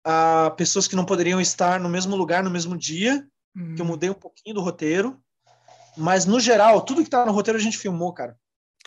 a 0.06 0.52
pessoas 0.52 0.88
que 0.88 0.96
não 0.96 1.06
poderiam 1.06 1.42
estar 1.42 1.80
no 1.80 1.90
mesmo 1.90 2.16
lugar 2.16 2.44
no 2.44 2.50
mesmo 2.50 2.78
dia 2.78 3.28
Hum. 3.56 3.76
Que 3.76 3.82
eu 3.82 3.86
mudei 3.86 4.10
um 4.10 4.16
pouquinho 4.16 4.56
do 4.56 4.62
roteiro. 4.62 5.22
Mas, 5.98 6.26
no 6.26 6.40
geral, 6.40 6.82
tudo 6.82 7.04
que 7.04 7.10
tá 7.10 7.26
no 7.26 7.32
roteiro 7.32 7.60
a 7.60 7.62
gente 7.62 7.78
filmou, 7.78 8.14
cara. 8.14 8.38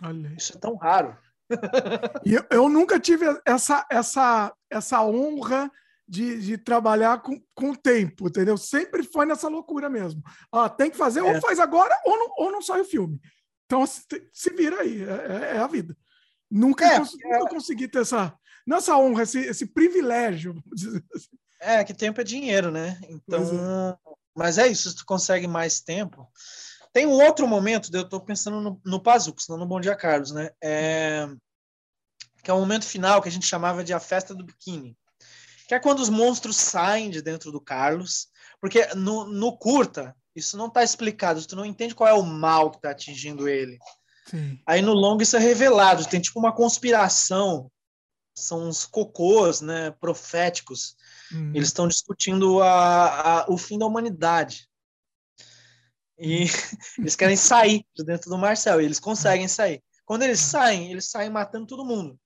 Olha. 0.02 0.32
Isso 0.36 0.56
é 0.56 0.58
tão 0.58 0.76
raro. 0.76 1.16
E 2.24 2.34
eu, 2.34 2.44
eu, 2.50 2.68
nunca 2.68 2.98
tive 2.98 3.26
essa, 3.46 3.86
essa, 3.90 4.54
essa 4.70 5.02
honra 5.02 5.70
de, 6.06 6.40
de 6.40 6.58
trabalhar 6.58 7.22
com, 7.22 7.40
com 7.54 7.74
tempo, 7.74 8.28
entendeu? 8.28 8.56
Sempre 8.56 9.02
foi 9.02 9.24
nessa 9.26 9.48
loucura 9.48 9.88
mesmo. 9.88 10.22
Ah, 10.52 10.68
tem 10.68 10.90
que 10.90 10.96
fazer, 10.96 11.20
é. 11.20 11.22
ou 11.22 11.40
faz 11.40 11.58
agora, 11.58 11.94
ou 12.04 12.18
não, 12.18 12.28
ou 12.36 12.52
não 12.52 12.62
sai 12.62 12.80
o 12.80 12.84
filme. 12.84 13.20
Então, 13.66 13.86
se, 13.86 14.02
se 14.32 14.50
vira 14.50 14.80
aí, 14.80 15.02
é, 15.02 15.06
é, 15.06 15.56
é 15.56 15.58
a 15.58 15.66
vida. 15.66 15.96
Nunca, 16.50 16.84
é, 16.84 16.98
cons 16.98 17.16
nunca 17.22 17.48
consegui 17.48 17.88
ter 17.88 18.00
essa, 18.00 18.34
nessa 18.66 18.96
honra, 18.98 19.22
esse, 19.22 19.38
esse 19.40 19.66
privilégio. 19.66 20.62
Assim. 21.14 21.30
É, 21.60 21.82
que 21.84 21.94
tempo 21.94 22.20
é 22.20 22.24
dinheiro, 22.24 22.70
né? 22.70 23.00
Então, 23.08 23.96
mas 24.36 24.58
é 24.58 24.66
isso, 24.66 24.90
se 24.90 24.96
tu 24.96 25.06
consegue 25.06 25.46
mais 25.46 25.80
tempo. 25.80 26.28
Tem 26.92 27.06
um 27.06 27.22
outro 27.22 27.46
momento, 27.48 27.90
eu 27.92 28.02
estou 28.02 28.20
pensando 28.20 28.60
no, 28.60 28.80
no 28.84 29.00
Pazucos, 29.00 29.48
não 29.48 29.56
no 29.56 29.66
Bom 29.66 29.80
Dia 29.80 29.96
Carlos, 29.96 30.30
né? 30.30 30.50
É, 30.62 31.26
que 32.42 32.50
é 32.50 32.54
o 32.54 32.60
momento 32.60 32.84
final 32.84 33.22
que 33.22 33.28
a 33.28 33.32
gente 33.32 33.46
chamava 33.46 33.82
de 33.82 33.92
a 33.92 34.00
festa 34.00 34.34
do 34.34 34.44
biquíni. 34.44 34.96
Que 35.66 35.74
é 35.74 35.80
quando 35.80 36.00
os 36.00 36.08
monstros 36.08 36.56
saem 36.56 37.08
de 37.08 37.22
dentro 37.22 37.50
do 37.50 37.60
Carlos. 37.60 38.28
Porque 38.60 38.86
no, 38.94 39.24
no 39.24 39.56
curta, 39.56 40.14
isso 40.36 40.56
não 40.56 40.66
está 40.66 40.84
explicado, 40.84 41.44
tu 41.46 41.56
não 41.56 41.64
entende 41.64 41.94
qual 41.94 42.08
é 42.08 42.12
o 42.12 42.22
mal 42.22 42.70
que 42.70 42.76
está 42.76 42.90
atingindo 42.90 43.48
ele. 43.48 43.78
Sim. 44.26 44.60
Aí 44.66 44.82
no 44.82 44.92
longo 44.92 45.22
isso 45.22 45.36
é 45.36 45.40
revelado, 45.40 46.06
tem 46.06 46.20
tipo 46.20 46.38
uma 46.38 46.54
conspiração, 46.54 47.70
são 48.36 48.68
uns 48.68 48.86
cocôs, 48.86 49.60
né, 49.60 49.90
proféticos 49.92 50.96
Uhum. 51.32 51.52
Eles 51.54 51.68
estão 51.68 51.88
discutindo 51.88 52.62
a, 52.62 53.40
a, 53.40 53.46
o 53.50 53.56
fim 53.56 53.78
da 53.78 53.86
humanidade. 53.86 54.68
E 56.22 56.46
eles 56.98 57.16
querem 57.16 57.36
sair 57.36 57.84
de 57.94 58.04
dentro 58.04 58.30
do 58.30 58.38
Marcel, 58.38 58.80
e 58.80 58.84
eles 58.84 59.00
conseguem 59.00 59.48
sair. 59.48 59.82
Quando 60.04 60.22
eles 60.22 60.38
saem, 60.38 60.90
eles 60.90 61.10
saem 61.10 61.30
matando 61.30 61.66
todo 61.66 61.84
mundo. 61.84 62.18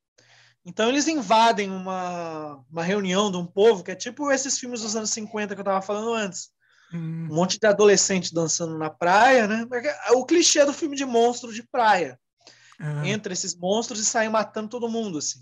Então 0.64 0.88
eles 0.88 1.06
invadem 1.06 1.70
uma, 1.70 2.62
uma 2.70 2.82
reunião 2.82 3.30
de 3.30 3.36
um 3.36 3.46
povo 3.46 3.84
que 3.84 3.92
é 3.92 3.94
tipo 3.94 4.30
esses 4.30 4.58
filmes 4.58 4.82
dos 4.82 4.96
anos 4.96 5.10
50 5.10 5.54
que 5.54 5.60
eu 5.60 5.62
estava 5.62 5.80
falando 5.80 6.12
antes. 6.12 6.50
Uhum. 6.92 7.28
Um 7.30 7.34
monte 7.34 7.58
de 7.58 7.66
adolescente 7.66 8.34
dançando 8.34 8.76
na 8.76 8.90
praia, 8.90 9.46
né? 9.46 9.66
O 10.10 10.26
clichê 10.26 10.64
do 10.64 10.72
filme 10.72 10.96
de 10.96 11.04
monstro 11.04 11.52
de 11.52 11.62
praia. 11.62 12.18
Uhum. 12.80 13.04
Entra 13.04 13.32
esses 13.32 13.54
monstros 13.56 14.00
e 14.00 14.04
saem 14.04 14.28
matando 14.28 14.68
todo 14.68 14.88
mundo, 14.88 15.18
assim. 15.18 15.40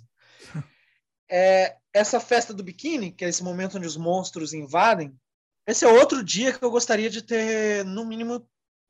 É, 1.26 1.76
essa 1.92 2.20
festa 2.20 2.52
do 2.52 2.62
biquíni, 2.62 3.10
que 3.10 3.24
é 3.24 3.28
esse 3.28 3.42
momento 3.42 3.78
onde 3.78 3.86
os 3.86 3.96
monstros 3.96 4.52
invadem, 4.52 5.18
esse 5.66 5.84
é 5.84 5.88
outro 5.88 6.22
dia 6.22 6.56
que 6.56 6.64
eu 6.64 6.70
gostaria 6.70 7.08
de 7.08 7.22
ter, 7.22 7.84
no 7.84 8.04
mínimo, 8.04 8.46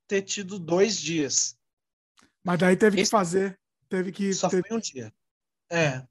ter 0.08 0.22
tido 0.22 0.58
dois 0.58 0.98
dias. 0.98 1.56
Mas 2.42 2.58
daí 2.58 2.76
teve 2.76 3.00
esse... 3.00 3.10
que 3.10 3.16
fazer, 3.16 3.58
teve 3.88 4.12
que... 4.12 4.32
Só 4.32 4.48
teve... 4.48 4.66
foi 4.66 4.76
um 4.76 4.80
dia. 4.80 5.12
É. 5.70 6.06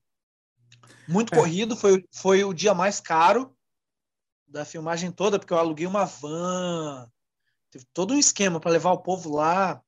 Muito 1.08 1.34
é. 1.34 1.38
corrido, 1.38 1.76
foi, 1.76 2.06
foi 2.12 2.44
o 2.44 2.54
dia 2.54 2.74
mais 2.74 3.00
caro 3.00 3.56
da 4.48 4.64
filmagem 4.64 5.12
toda, 5.12 5.40
porque 5.40 5.52
eu 5.52 5.58
aluguei 5.58 5.88
uma 5.88 6.06
van, 6.06 7.10
teve 7.72 7.86
todo 7.94 8.14
um 8.14 8.20
esquema 8.20 8.60
para 8.60 8.72
levar 8.72 8.92
o 8.92 9.02
povo 9.02 9.36
lá. 9.36 9.82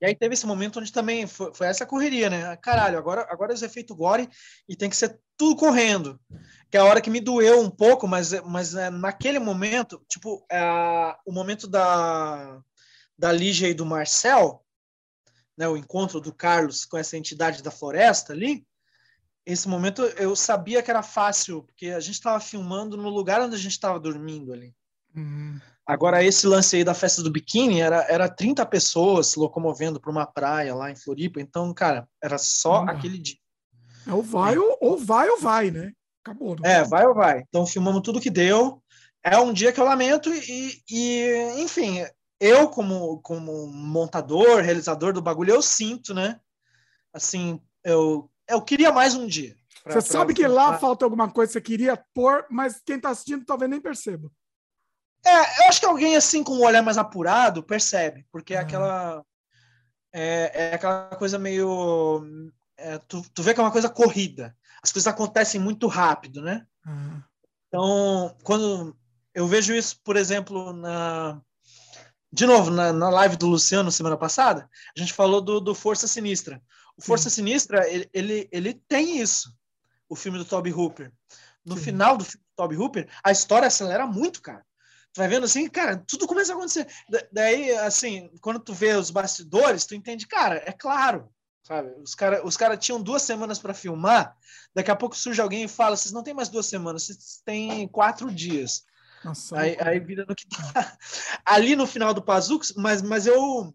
E 0.00 0.06
aí 0.06 0.14
teve 0.14 0.34
esse 0.34 0.46
momento 0.46 0.78
onde 0.78 0.92
também 0.92 1.26
foi, 1.26 1.52
foi, 1.52 1.66
essa 1.66 1.84
correria, 1.84 2.30
né? 2.30 2.56
Caralho, 2.58 2.96
agora, 2.96 3.26
agora 3.28 3.52
os 3.52 3.62
efeitos 3.62 3.96
gore 3.96 4.28
e 4.68 4.76
tem 4.76 4.88
que 4.88 4.96
ser 4.96 5.18
tudo 5.36 5.56
correndo. 5.56 6.20
Que 6.70 6.76
é 6.76 6.80
a 6.80 6.84
hora 6.84 7.00
que 7.00 7.10
me 7.10 7.20
doeu 7.20 7.60
um 7.60 7.70
pouco, 7.70 8.06
mas, 8.06 8.32
mas 8.42 8.74
é, 8.74 8.90
naquele 8.90 9.38
momento, 9.38 10.04
tipo, 10.08 10.44
é, 10.50 10.60
o 11.26 11.32
momento 11.32 11.66
da, 11.66 12.60
da 13.18 13.32
Lígia 13.32 13.68
e 13.68 13.74
do 13.74 13.84
Marcel, 13.84 14.64
né, 15.56 15.68
o 15.68 15.76
encontro 15.76 16.20
do 16.20 16.32
Carlos 16.32 16.84
com 16.84 16.96
essa 16.96 17.16
entidade 17.16 17.62
da 17.62 17.70
floresta 17.70 18.32
ali, 18.32 18.64
esse 19.46 19.68
momento 19.68 20.02
eu 20.02 20.34
sabia 20.34 20.82
que 20.82 20.90
era 20.90 21.02
fácil, 21.02 21.64
porque 21.64 21.88
a 21.88 22.00
gente 22.00 22.14
estava 22.14 22.40
filmando 22.40 22.96
no 22.96 23.10
lugar 23.10 23.40
onde 23.40 23.54
a 23.54 23.58
gente 23.58 23.72
estava 23.72 24.00
dormindo 24.00 24.52
ali. 24.52 24.74
Uhum. 25.14 25.60
Agora, 25.86 26.24
esse 26.24 26.46
lance 26.46 26.76
aí 26.76 26.84
da 26.84 26.94
festa 26.94 27.22
do 27.22 27.30
biquíni 27.30 27.80
era, 27.80 28.06
era 28.08 28.28
30 28.28 28.64
pessoas 28.66 29.28
se 29.28 29.38
locomovendo 29.38 30.00
para 30.00 30.10
uma 30.10 30.24
praia 30.24 30.74
lá 30.74 30.90
em 30.90 30.96
Floripa. 30.96 31.40
Então, 31.40 31.72
cara, 31.74 32.08
era 32.22 32.38
só 32.38 32.82
uhum. 32.82 32.88
aquele 32.88 33.18
dia. 33.18 33.36
É, 34.06 34.12
ou 34.12 34.22
vai 34.22 34.56
ou, 34.56 34.78
ou 34.80 34.98
vai 34.98 35.28
ou 35.28 35.38
vai, 35.38 35.70
né? 35.70 35.92
Acabou. 36.24 36.56
É, 36.64 36.82
vai 36.84 37.06
ou 37.06 37.14
vai. 37.14 37.44
Então, 37.48 37.66
filmamos 37.66 38.00
tudo 38.02 38.20
que 38.20 38.30
deu. 38.30 38.82
É 39.22 39.38
um 39.38 39.52
dia 39.52 39.72
que 39.72 39.80
eu 39.80 39.84
lamento 39.84 40.30
e, 40.32 40.82
e 40.90 41.54
enfim, 41.58 42.04
eu 42.40 42.68
como, 42.68 43.20
como 43.20 43.66
montador, 43.66 44.62
realizador 44.62 45.12
do 45.12 45.22
bagulho, 45.22 45.54
eu 45.54 45.62
sinto, 45.62 46.12
né? 46.12 46.40
Assim, 47.12 47.60
eu, 47.82 48.30
eu 48.48 48.60
queria 48.62 48.92
mais 48.92 49.14
um 49.14 49.26
dia. 49.26 49.54
Pra, 49.82 49.92
você 49.92 50.08
pra, 50.08 50.18
sabe 50.18 50.34
que 50.34 50.46
lá 50.46 50.78
falta 50.78 51.04
alguma 51.04 51.30
coisa 51.30 51.48
que 51.48 51.52
você 51.52 51.60
queria 51.60 52.02
pôr, 52.14 52.46
mas 52.50 52.80
quem 52.84 52.96
está 52.96 53.10
assistindo 53.10 53.44
talvez 53.44 53.70
nem 53.70 53.80
perceba. 53.80 54.30
É, 55.24 55.62
eu 55.62 55.68
acho 55.68 55.80
que 55.80 55.86
alguém 55.86 56.16
assim 56.16 56.44
com 56.44 56.54
um 56.54 56.64
olhar 56.64 56.82
mais 56.82 56.98
apurado 56.98 57.62
percebe, 57.62 58.26
porque 58.30 58.54
é 58.54 58.58
aquela 58.58 59.24
é, 60.12 60.50
é, 60.54 60.74
aquela 60.74 61.16
coisa 61.16 61.38
meio 61.38 62.50
é, 62.76 62.98
tu, 62.98 63.22
tu 63.32 63.42
vê 63.42 63.54
que 63.54 63.60
é 63.60 63.62
uma 63.62 63.72
coisa 63.72 63.88
corrida. 63.88 64.56
As 64.82 64.92
coisas 64.92 65.06
acontecem 65.06 65.60
muito 65.60 65.86
rápido, 65.86 66.42
né? 66.42 66.66
Uhum. 66.86 67.22
Então, 67.68 68.36
quando 68.44 68.96
eu 69.34 69.46
vejo 69.46 69.74
isso, 69.74 69.98
por 70.04 70.16
exemplo, 70.16 70.72
na 70.72 71.40
de 72.32 72.46
novo, 72.46 72.70
na, 72.70 72.92
na 72.92 73.10
live 73.10 73.36
do 73.36 73.46
Luciano 73.46 73.92
semana 73.92 74.16
passada, 74.16 74.68
a 74.96 75.00
gente 75.00 75.12
falou 75.12 75.40
do, 75.40 75.60
do 75.60 75.72
Força 75.72 76.08
Sinistra. 76.08 76.60
O 76.96 77.02
Força 77.02 77.30
Sim. 77.30 77.36
Sinistra, 77.36 77.88
ele, 77.88 78.08
ele, 78.12 78.48
ele 78.50 78.74
tem 78.88 79.20
isso, 79.20 79.56
o 80.08 80.16
filme 80.16 80.36
do 80.36 80.44
Toby 80.44 80.72
Hooper. 80.72 81.12
No 81.64 81.76
Sim. 81.76 81.84
final 81.84 82.16
do 82.16 82.24
filme 82.24 82.44
do 82.44 82.56
Toby 82.56 82.76
Hooper, 82.76 83.08
a 83.22 83.30
história 83.30 83.68
acelera 83.68 84.04
muito, 84.04 84.42
cara. 84.42 84.64
Tu 85.14 85.18
vai 85.18 85.28
vendo 85.28 85.44
assim, 85.44 85.68
cara, 85.68 85.96
tudo 85.96 86.26
começa 86.26 86.52
a 86.52 86.56
acontecer. 86.56 86.88
daí, 87.30 87.70
assim, 87.78 88.28
quando 88.40 88.58
tu 88.58 88.74
vê 88.74 88.94
os 88.94 89.12
bastidores, 89.12 89.86
tu 89.86 89.94
entende, 89.94 90.26
cara, 90.26 90.60
é 90.66 90.72
claro, 90.72 91.32
sabe? 91.62 91.94
Os 92.02 92.16
caras 92.16 92.40
os 92.44 92.56
cara 92.56 92.76
tinham 92.76 93.00
duas 93.00 93.22
semanas 93.22 93.60
para 93.60 93.72
filmar, 93.72 94.36
daqui 94.74 94.90
a 94.90 94.96
pouco 94.96 95.16
surge 95.16 95.40
alguém 95.40 95.62
e 95.62 95.68
fala, 95.68 95.96
vocês 95.96 96.10
não 96.10 96.24
têm 96.24 96.34
mais 96.34 96.48
duas 96.48 96.66
semanas, 96.66 97.04
vocês 97.04 97.40
têm 97.44 97.86
quatro 97.86 98.28
dias. 98.28 98.84
Nossa, 99.24 99.56
aí, 99.56 99.76
aí 99.80 100.00
vira 100.00 100.26
no 100.28 100.34
que 100.34 100.48
tá. 100.48 100.98
Ali 101.46 101.76
no 101.76 101.86
final 101.86 102.12
do 102.12 102.20
Pazux, 102.20 102.74
mas, 102.76 103.00
mas 103.00 103.24
eu 103.24 103.72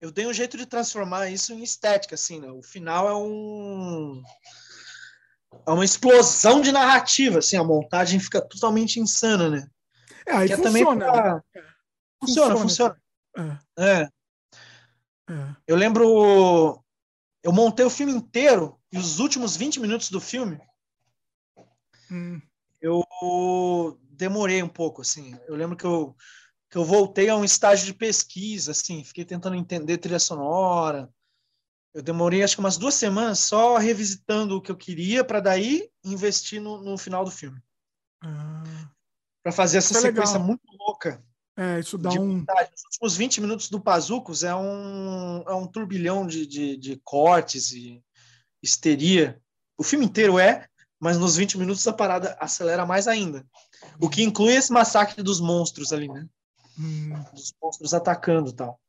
eu 0.00 0.12
dei 0.12 0.26
um 0.26 0.32
jeito 0.32 0.56
de 0.56 0.64
transformar 0.64 1.28
isso 1.28 1.52
em 1.52 1.62
estética, 1.62 2.14
assim, 2.14 2.40
né? 2.40 2.50
O 2.52 2.62
final 2.62 3.08
é 3.08 3.14
um 3.14 4.22
é 5.66 5.70
uma 5.70 5.84
explosão 5.84 6.60
de 6.60 6.72
narrativa, 6.72 7.38
assim, 7.38 7.56
a 7.56 7.64
montagem 7.64 8.20
fica 8.20 8.40
totalmente 8.40 9.00
insana, 9.00 9.48
né? 9.50 9.68
É, 10.26 10.32
aí 10.32 10.48
funciona, 10.48 11.12
pra... 11.12 11.34
né? 11.34 11.40
funciona, 12.20 12.56
funciona, 12.56 12.96
funciona. 13.36 13.60
É. 13.76 14.02
É. 14.02 14.08
é. 15.30 15.56
Eu 15.66 15.76
lembro 15.76 16.82
eu 17.42 17.52
montei 17.52 17.86
o 17.86 17.90
filme 17.90 18.12
inteiro 18.12 18.78
e 18.92 18.98
os 18.98 19.18
últimos 19.18 19.56
20 19.56 19.80
minutos 19.80 20.10
do 20.10 20.20
filme 20.20 20.60
hum 22.10 22.40
eu 22.80 23.04
demorei 24.10 24.62
um 24.62 24.68
pouco, 24.68 25.02
assim. 25.02 25.36
Eu 25.46 25.54
lembro 25.54 25.76
que 25.76 25.84
eu, 25.84 26.16
que 26.70 26.78
eu 26.78 26.84
voltei 26.84 27.28
a 27.28 27.36
um 27.36 27.44
estágio 27.44 27.86
de 27.86 27.94
pesquisa, 27.94 28.70
assim, 28.70 29.04
fiquei 29.04 29.24
tentando 29.24 29.56
entender 29.56 29.98
trilha 29.98 30.18
sonora. 30.18 31.08
Eu 31.92 32.02
demorei 32.02 32.42
acho 32.42 32.54
que 32.54 32.60
umas 32.60 32.76
duas 32.76 32.94
semanas 32.94 33.40
só 33.40 33.76
revisitando 33.76 34.56
o 34.56 34.60
que 34.60 34.70
eu 34.70 34.76
queria 34.76 35.24
para 35.24 35.40
daí 35.40 35.90
investir 36.04 36.60
no, 36.60 36.80
no 36.80 36.96
final 36.96 37.24
do 37.24 37.30
filme. 37.30 37.60
Ah, 38.22 38.62
para 39.42 39.52
fazer 39.52 39.78
essa 39.78 39.96
é 39.98 40.00
sequência 40.00 40.34
legal. 40.34 40.46
muito 40.46 40.62
louca. 40.78 41.22
É, 41.56 41.80
isso 41.80 41.98
dá 41.98 42.10
um. 42.10 42.38
Os 42.38 42.84
últimos 42.84 43.16
20 43.16 43.40
minutos 43.40 43.68
do 43.68 43.80
Pazucos 43.80 44.44
é 44.44 44.54
um, 44.54 45.42
é 45.46 45.54
um 45.54 45.66
turbilhão 45.66 46.26
de, 46.26 46.46
de, 46.46 46.76
de 46.76 46.96
cortes 47.04 47.72
e 47.72 48.02
histeria. 48.62 49.40
O 49.76 49.82
filme 49.82 50.06
inteiro 50.06 50.38
é, 50.38 50.68
mas 50.98 51.18
nos 51.18 51.36
20 51.36 51.58
minutos 51.58 51.86
a 51.88 51.92
parada 51.92 52.36
acelera 52.40 52.86
mais 52.86 53.08
ainda. 53.08 53.44
O 54.00 54.08
que 54.08 54.22
inclui 54.22 54.54
esse 54.54 54.72
massacre 54.72 55.22
dos 55.22 55.40
monstros 55.40 55.92
ali, 55.92 56.08
né? 56.08 56.28
Hum. 56.78 57.12
Dos 57.32 57.52
monstros 57.60 57.94
atacando 57.94 58.50
e 58.50 58.54
tal. 58.54 58.80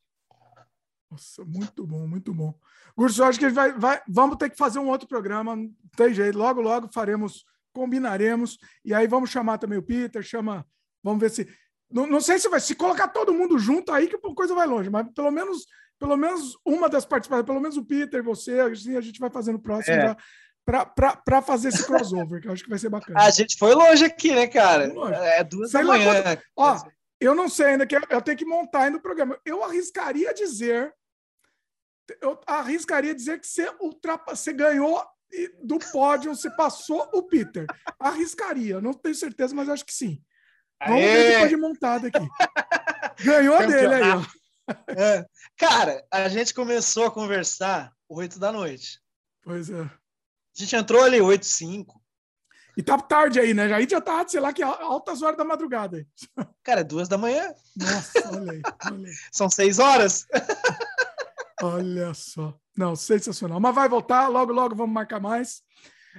Nossa, 1.10 1.44
muito 1.44 1.86
bom, 1.86 2.08
muito 2.08 2.34
bom. 2.34 2.54
Gurso, 2.98 3.24
acho 3.24 3.40
que 3.40 3.50
vai, 3.50 3.72
vai, 3.74 4.02
vamos 4.08 4.38
ter 4.38 4.50
que 4.50 4.58
fazer 4.58 4.80
um 4.80 4.90
outro 4.90 5.08
programa, 5.08 5.56
não 5.56 5.70
tem 5.96 6.14
jeito. 6.14 6.38
Logo, 6.38 6.62
logo 6.62 6.90
faremos, 6.94 7.46
combinaremos. 7.74 8.58
E 8.84 8.94
aí 8.94 9.08
vamos 9.08 9.30
chamar 9.30 9.58
também 9.58 9.78
o 9.78 9.84
Peter, 9.84 10.22
chama. 10.22 10.66
Vamos 11.04 11.20
ver 11.20 11.32
se. 11.32 11.48
Não, 11.90 12.08
não 12.08 12.22
sei 12.22 12.40
se 12.40 12.48
vai 12.48 12.60
se 12.60 12.76
colocar 12.76 13.08
todo 13.10 13.34
mundo 13.34 13.60
junto 13.60 13.92
aí 13.92 14.08
que 14.08 14.16
a 14.16 14.36
coisa 14.36 14.56
vai 14.56 14.66
longe, 14.66 14.90
mas 14.90 15.08
pelo 15.14 15.32
menos 15.32 15.66
pelo 16.02 16.18
menos 16.18 16.58
uma 16.66 16.90
das 16.90 17.06
participações, 17.06 17.46
pelo 17.46 17.60
menos 17.60 17.78
o 17.78 17.86
Peter, 17.86 18.24
você, 18.24 18.60
assim, 18.60 18.98
a 18.98 19.02
gente 19.02 19.20
vai 19.20 19.30
fazendo 19.30 19.58
o 19.58 19.62
próximo 19.62 19.98
é. 19.98 20.02
já 20.02 20.18
para 20.66 21.42
fazer 21.44 21.70
esse 21.70 21.86
crossover, 21.86 22.42
que 22.42 22.48
eu 22.48 22.52
acho 22.52 22.64
que 22.64 22.70
vai 22.70 22.80
ser 22.80 22.90
bacana. 22.90 23.20
A 23.20 23.30
gente 23.30 23.56
foi 23.58 23.76
longe 23.76 24.06
aqui, 24.06 24.34
né, 24.34 24.48
cara? 24.48 24.92
É 25.36 25.44
duas 25.44 25.70
Sei 25.70 25.82
da 25.82 25.88
manhã. 25.88 26.24
Ó, 26.56 26.80
eu 27.20 27.36
não 27.36 27.48
sei 27.48 27.68
ainda, 27.68 27.86
que 27.86 27.96
eu 27.96 28.22
tenho 28.22 28.38
que 28.38 28.46
montar 28.46 28.84
ainda 28.84 28.98
o 28.98 29.02
programa. 29.02 29.38
Eu 29.46 29.64
arriscaria 29.64 30.34
dizer, 30.34 30.92
eu 32.22 32.40
arriscaria 32.46 33.16
dizer 33.16 33.40
que 33.40 33.48
você, 33.48 33.70
ultrapa, 33.80 34.36
você 34.36 34.52
ganhou 34.54 35.04
do 35.64 35.80
pódio, 35.80 36.36
você 36.36 36.50
passou 36.50 37.10
o 37.14 37.24
Peter. 37.24 37.66
Arriscaria, 38.00 38.82
não 38.82 38.94
tenho 38.94 39.16
certeza, 39.16 39.56
mas 39.56 39.70
acho 39.70 39.86
que 39.86 39.94
sim. 39.94 40.22
Vamos 40.86 41.04
Aê! 41.04 41.14
ver 41.14 41.32
depois 41.32 41.50
de 41.50 41.58
montada 41.58 42.08
aqui. 42.08 43.24
Ganhou 43.24 43.60
dele 43.60 43.94
aí, 43.94 44.12
ó. 44.12 44.42
É. 44.88 45.26
Cara, 45.58 46.06
a 46.12 46.28
gente 46.28 46.54
começou 46.54 47.06
a 47.06 47.12
conversar 47.12 47.92
oito 48.10 48.40
da 48.40 48.52
noite. 48.52 49.00
Pois 49.44 49.70
é. 49.70 49.82
A 49.82 49.90
gente 50.56 50.76
entrou 50.76 51.04
ali 51.04 51.22
8, 51.22 51.46
5. 51.46 52.02
E 52.78 52.84
tá 52.84 52.98
tarde 52.98 53.40
aí, 53.40 53.54
né? 53.54 53.72
Aí 53.74 53.88
já 53.90 54.00
tá, 54.00 54.26
sei 54.28 54.40
lá, 54.40 54.54
que 54.54 54.64
altas 54.64 55.22
horas 55.22 55.38
da 55.38 55.44
madrugada. 55.44 56.06
Cara, 56.64 56.82
é 56.82 56.84
duas 56.84 57.08
da 57.10 57.18
manhã. 57.18 57.54
Nossa, 57.76 58.30
olha 58.38 58.52
aí. 58.54 58.62
Olha 58.86 59.08
aí. 59.08 59.14
São 59.32 59.50
seis 59.50 59.78
horas. 59.78 60.26
Olha 61.64 62.14
só. 62.14 62.58
Não, 62.78 62.96
sensacional. 62.96 63.60
Mas 63.60 63.76
vai 63.76 63.90
voltar, 63.90 64.28
logo, 64.28 64.54
logo 64.54 64.76
vamos 64.76 64.94
marcar 64.94 65.20
mais. 65.20 65.62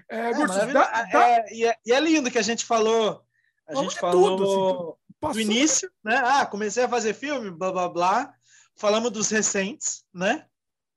É, 0.08 0.30
é, 0.30 0.34
Gursos, 0.34 0.72
dá, 0.72 1.04
dá... 1.04 1.28
É, 1.28 1.54
e, 1.54 1.64
é, 1.64 1.76
e, 1.84 1.92
é, 1.92 2.00
lindo 2.00 2.30
que 2.30 2.38
a 2.38 2.42
gente 2.42 2.64
falou. 2.64 3.22
A 3.68 3.74
vamos 3.74 3.92
gente 3.92 4.00
falou 4.00 4.36
tudo, 4.36 4.98
assim, 5.22 5.32
do 5.32 5.40
início, 5.40 5.90
né? 6.04 6.20
Ah, 6.24 6.46
comecei 6.46 6.84
a 6.84 6.88
fazer 6.88 7.14
filme, 7.14 7.50
blá 7.50 7.70
blá 7.70 7.88
blá. 7.88 8.34
Falamos 8.76 9.10
dos 9.10 9.30
recentes, 9.30 10.04
né? 10.12 10.46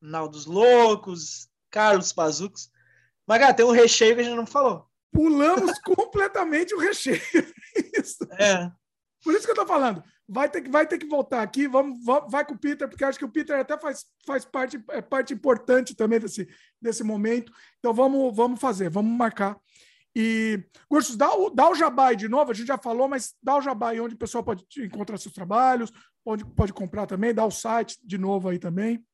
Naldos 0.02 0.46
Loucos, 0.46 1.50
Carlos 1.70 2.14
Pazucos. 2.14 2.70
Mas, 3.28 3.40
cara, 3.40 3.54
tem 3.54 3.66
um 3.66 3.72
recheio 3.72 4.16
que 4.16 4.22
a 4.22 4.24
gente 4.24 4.36
não 4.36 4.46
falou. 4.46 4.88
Pulamos 5.12 5.78
completamente 5.84 6.74
o 6.74 6.80
recheio. 6.80 7.22
isso. 7.98 8.24
É. 8.34 8.72
Por 9.24 9.34
isso 9.34 9.46
que 9.46 9.52
eu 9.52 9.56
tô 9.56 9.66
falando. 9.66 10.04
Vai 10.28 10.50
ter 10.50 10.62
que, 10.62 10.70
vai 10.70 10.88
ter 10.88 10.98
que 10.98 11.06
voltar 11.06 11.42
aqui. 11.42 11.68
Vamos, 11.68 12.04
vamos, 12.04 12.32
vai 12.32 12.44
com 12.44 12.56
o 12.56 12.58
Peter, 12.58 12.88
porque 12.88 13.04
acho 13.04 13.20
que 13.20 13.26
o 13.26 13.32
Peter 13.32 13.60
até 13.60 13.78
faz, 13.78 14.06
faz 14.26 14.44
parte, 14.44 14.84
é 14.90 15.02
parte 15.02 15.34
importante 15.34 15.96
também 15.96 16.20
desse, 16.20 16.48
desse 16.82 17.04
momento. 17.04 17.52
Então 17.80 17.94
vamos, 17.94 18.36
vamos 18.36 18.60
fazer, 18.60 18.90
vamos 18.90 19.16
marcar. 19.16 19.58
E, 20.16 20.64
Cursos, 20.88 21.18
dá 21.18 21.36
o, 21.36 21.50
dá 21.50 21.70
o 21.70 21.76
jabá 21.76 22.14
de 22.14 22.30
novo, 22.30 22.50
a 22.50 22.54
gente 22.54 22.68
já 22.68 22.78
falou, 22.78 23.10
mas 23.10 23.34
dá 23.44 23.58
o 23.58 23.62
jabá 23.62 23.92
onde 23.94 24.16
o 24.16 24.18
pessoal 24.18 24.44
pode 24.44 24.66
encontrar 24.78 25.18
seus 25.18 25.34
trabalhos, 25.34 25.92
onde 26.26 26.46
pode 26.46 26.72
comprar 26.72 27.06
também, 27.06 27.34
dá 27.34 27.46
o 27.46 27.52
site 27.52 27.98
de 28.02 28.18
novo 28.18 28.48
aí 28.48 28.58
também. 28.58 29.06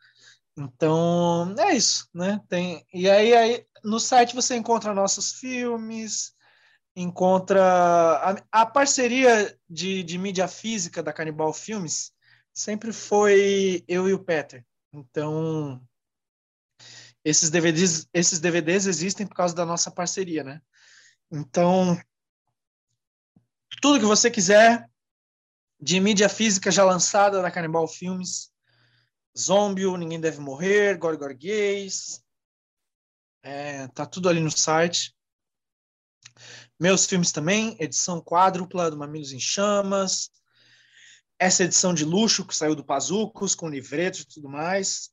Então, 0.56 1.54
é 1.58 1.74
isso, 1.74 2.08
né? 2.12 2.40
Tem, 2.48 2.84
e 2.92 3.08
aí, 3.08 3.34
aí 3.34 3.66
no 3.84 4.00
site 4.00 4.34
você 4.34 4.56
encontra 4.56 4.92
nossos 4.92 5.32
filmes, 5.32 6.32
encontra 6.96 7.62
a, 7.62 8.62
a 8.62 8.66
parceria 8.66 9.56
de, 9.70 10.02
de 10.02 10.18
mídia 10.18 10.48
física 10.48 11.02
da 11.02 11.12
Canibal 11.12 11.52
Filmes 11.52 12.12
sempre 12.58 12.92
foi 12.92 13.84
eu 13.86 14.08
e 14.08 14.12
o 14.12 14.18
Peter. 14.18 14.66
Então, 14.92 15.80
esses 17.24 17.50
DVDs, 17.50 18.08
esses 18.12 18.40
DVDs 18.40 18.86
existem 18.86 19.26
por 19.26 19.36
causa 19.36 19.54
da 19.54 19.64
nossa 19.64 19.92
parceria, 19.92 20.42
né? 20.42 20.60
Então, 21.30 21.96
tudo 23.80 24.00
que 24.00 24.06
você 24.06 24.28
quiser 24.28 24.90
de 25.80 26.00
mídia 26.00 26.28
física 26.28 26.70
já 26.70 26.84
lançada 26.84 27.40
da 27.40 27.50
Canibal 27.50 27.86
Filmes, 27.86 28.50
Zombie, 29.36 29.86
Ninguém 29.96 30.20
Deve 30.20 30.40
Morrer, 30.40 30.98
Gore 30.98 31.34
Gays, 31.34 32.22
é, 33.42 33.86
tá 33.88 34.04
tudo 34.04 34.28
ali 34.28 34.40
no 34.40 34.50
site. 34.50 35.16
Meus 36.78 37.06
filmes 37.06 37.32
também, 37.32 37.76
edição 37.80 38.20
quádrupla 38.20 38.90
do 38.90 38.96
Mamilos 38.96 39.32
em 39.32 39.40
Chamas, 39.40 40.30
essa 41.38 41.64
edição 41.64 41.94
de 41.94 42.04
luxo 42.04 42.44
que 42.44 42.54
saiu 42.54 42.74
do 42.74 42.84
Pazucos, 42.84 43.54
com 43.54 43.68
livretos 43.68 44.20
e 44.20 44.28
tudo 44.28 44.48
mais, 44.48 45.10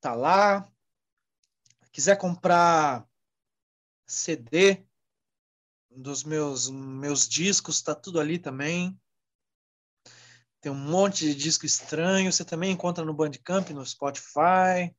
tá 0.00 0.14
lá. 0.14 0.70
Quiser 1.90 2.16
comprar 2.16 3.06
CD 4.06 4.86
dos 5.90 6.24
meus 6.24 6.68
meus 6.68 7.26
discos, 7.26 7.80
tá 7.80 7.94
tudo 7.94 8.20
ali 8.20 8.38
também. 8.38 8.98
Tem 10.64 10.72
um 10.72 10.74
monte 10.74 11.26
de 11.26 11.34
disco 11.34 11.66
estranho, 11.66 12.32
você 12.32 12.42
também 12.42 12.72
encontra 12.72 13.04
no 13.04 13.12
Bandcamp, 13.12 13.68
no 13.68 13.84
Spotify. 13.84 14.90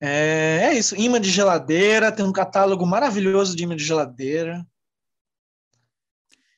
É, 0.00 0.60
é 0.66 0.72
isso, 0.72 0.94
imã 0.94 1.20
de 1.20 1.28
geladeira, 1.28 2.12
tem 2.12 2.24
um 2.24 2.32
catálogo 2.32 2.86
maravilhoso 2.86 3.56
de 3.56 3.64
imã 3.64 3.74
de 3.74 3.82
geladeira. 3.82 4.64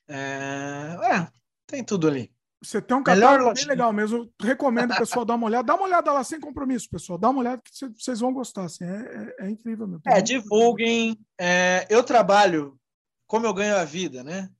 É, 0.06 0.98
é 1.02 1.28
tem 1.66 1.82
tudo 1.82 2.08
ali. 2.08 2.30
Você 2.62 2.82
tem 2.82 2.94
um 2.94 3.02
catálogo 3.02 3.54
bem 3.54 3.64
legal 3.64 3.90
mesmo. 3.90 4.30
Recomendo 4.38 4.92
o 4.92 4.98
pessoal 4.98 5.24
dar 5.24 5.36
uma 5.36 5.46
olhada. 5.46 5.64
Dá 5.64 5.74
uma 5.74 5.84
olhada 5.84 6.12
lá 6.12 6.22
sem 6.22 6.38
compromisso, 6.38 6.90
pessoal. 6.90 7.18
Dá 7.18 7.30
uma 7.30 7.40
olhada 7.40 7.62
que 7.64 7.88
vocês 7.98 8.20
vão 8.20 8.34
gostar. 8.34 8.64
Assim. 8.64 8.84
É, 8.84 9.34
é, 9.38 9.46
é 9.46 9.50
incrível 9.50 9.86
mesmo. 9.86 10.02
É, 10.06 10.20
divulguem. 10.20 11.18
É, 11.40 11.86
eu 11.88 12.04
trabalho 12.04 12.78
como 13.26 13.46
eu 13.46 13.54
ganho 13.54 13.76
a 13.76 13.84
vida, 13.84 14.22
né? 14.22 14.50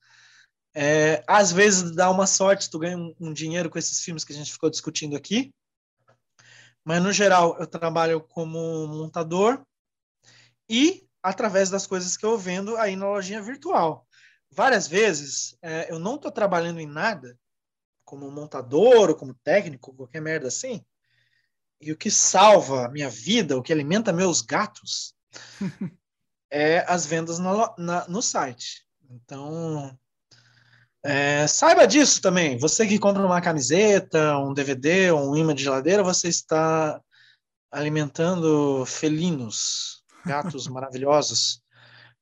É, 0.74 1.22
às 1.26 1.53
vezes 1.53 1.94
dá 1.94 2.10
uma 2.10 2.26
sorte, 2.26 2.71
tu 2.71 2.78
ganha 2.78 2.97
um, 2.97 3.15
um, 3.21 3.33
dinheiro 3.33 3.69
com 3.69 3.78
esses 3.78 4.01
filmes 4.01 4.24
que 4.24 4.33
a 4.33 4.37
gente 4.37 4.53
ficou 4.53 4.71
discutindo 4.71 5.17
aqui. 5.17 5.53
Mas, 6.85 7.03
no 7.03 7.12
geral, 7.12 7.56
eu 7.58 7.67
trabalho 7.67 8.21
como 8.21 8.87
montador 8.87 9.65
e 10.69 11.06
através 11.22 11.71
das 11.71 11.87
coisas 11.87 12.17
que 12.17 12.24
eu 12.24 12.37
vendo 12.37 12.76
aí 12.76 12.97
na 12.97 13.06
lojinha 13.06 13.40
virtual 13.40 14.06
várias 14.53 14.87
vezes 14.87 15.56
é, 15.62 15.90
eu 15.90 15.99
não 15.99 16.17
estou 16.17 16.31
trabalhando 16.31 16.78
em 16.78 16.87
nada 16.87 17.38
como 18.05 18.31
montador 18.31 19.08
ou 19.08 19.17
como 19.17 19.35
técnico, 19.42 19.94
qualquer 19.94 20.21
merda 20.21 20.49
assim, 20.49 20.85
e 21.81 21.90
o 21.90 21.97
que 21.97 22.10
salva 22.10 22.87
a 22.87 22.88
minha 22.90 23.08
vida, 23.08 23.56
o 23.56 23.62
que 23.62 23.72
alimenta 23.72 24.12
meus 24.12 24.42
gatos, 24.42 25.15
é 26.51 26.85
as 26.87 27.06
vendas 27.06 27.38
na, 27.38 27.74
na, 27.78 28.08
no 28.08 28.21
site. 28.21 28.87
Então, 29.10 29.99
é, 31.04 31.47
saiba 31.47 31.86
disso 31.86 32.20
também. 32.20 32.58
Você 32.58 32.86
que 32.86 32.99
compra 32.99 33.24
uma 33.24 33.40
camiseta, 33.40 34.38
um 34.38 34.54
DVD, 34.54 35.12
um 35.12 35.36
imã 35.36 35.54
de 35.54 35.65
geladeira, 35.65 36.02
você 36.02 36.28
está 36.28 37.01
alimentando 37.70 38.85
felinos, 38.86 40.02
gatos 40.24 40.67
maravilhosos 40.68 41.62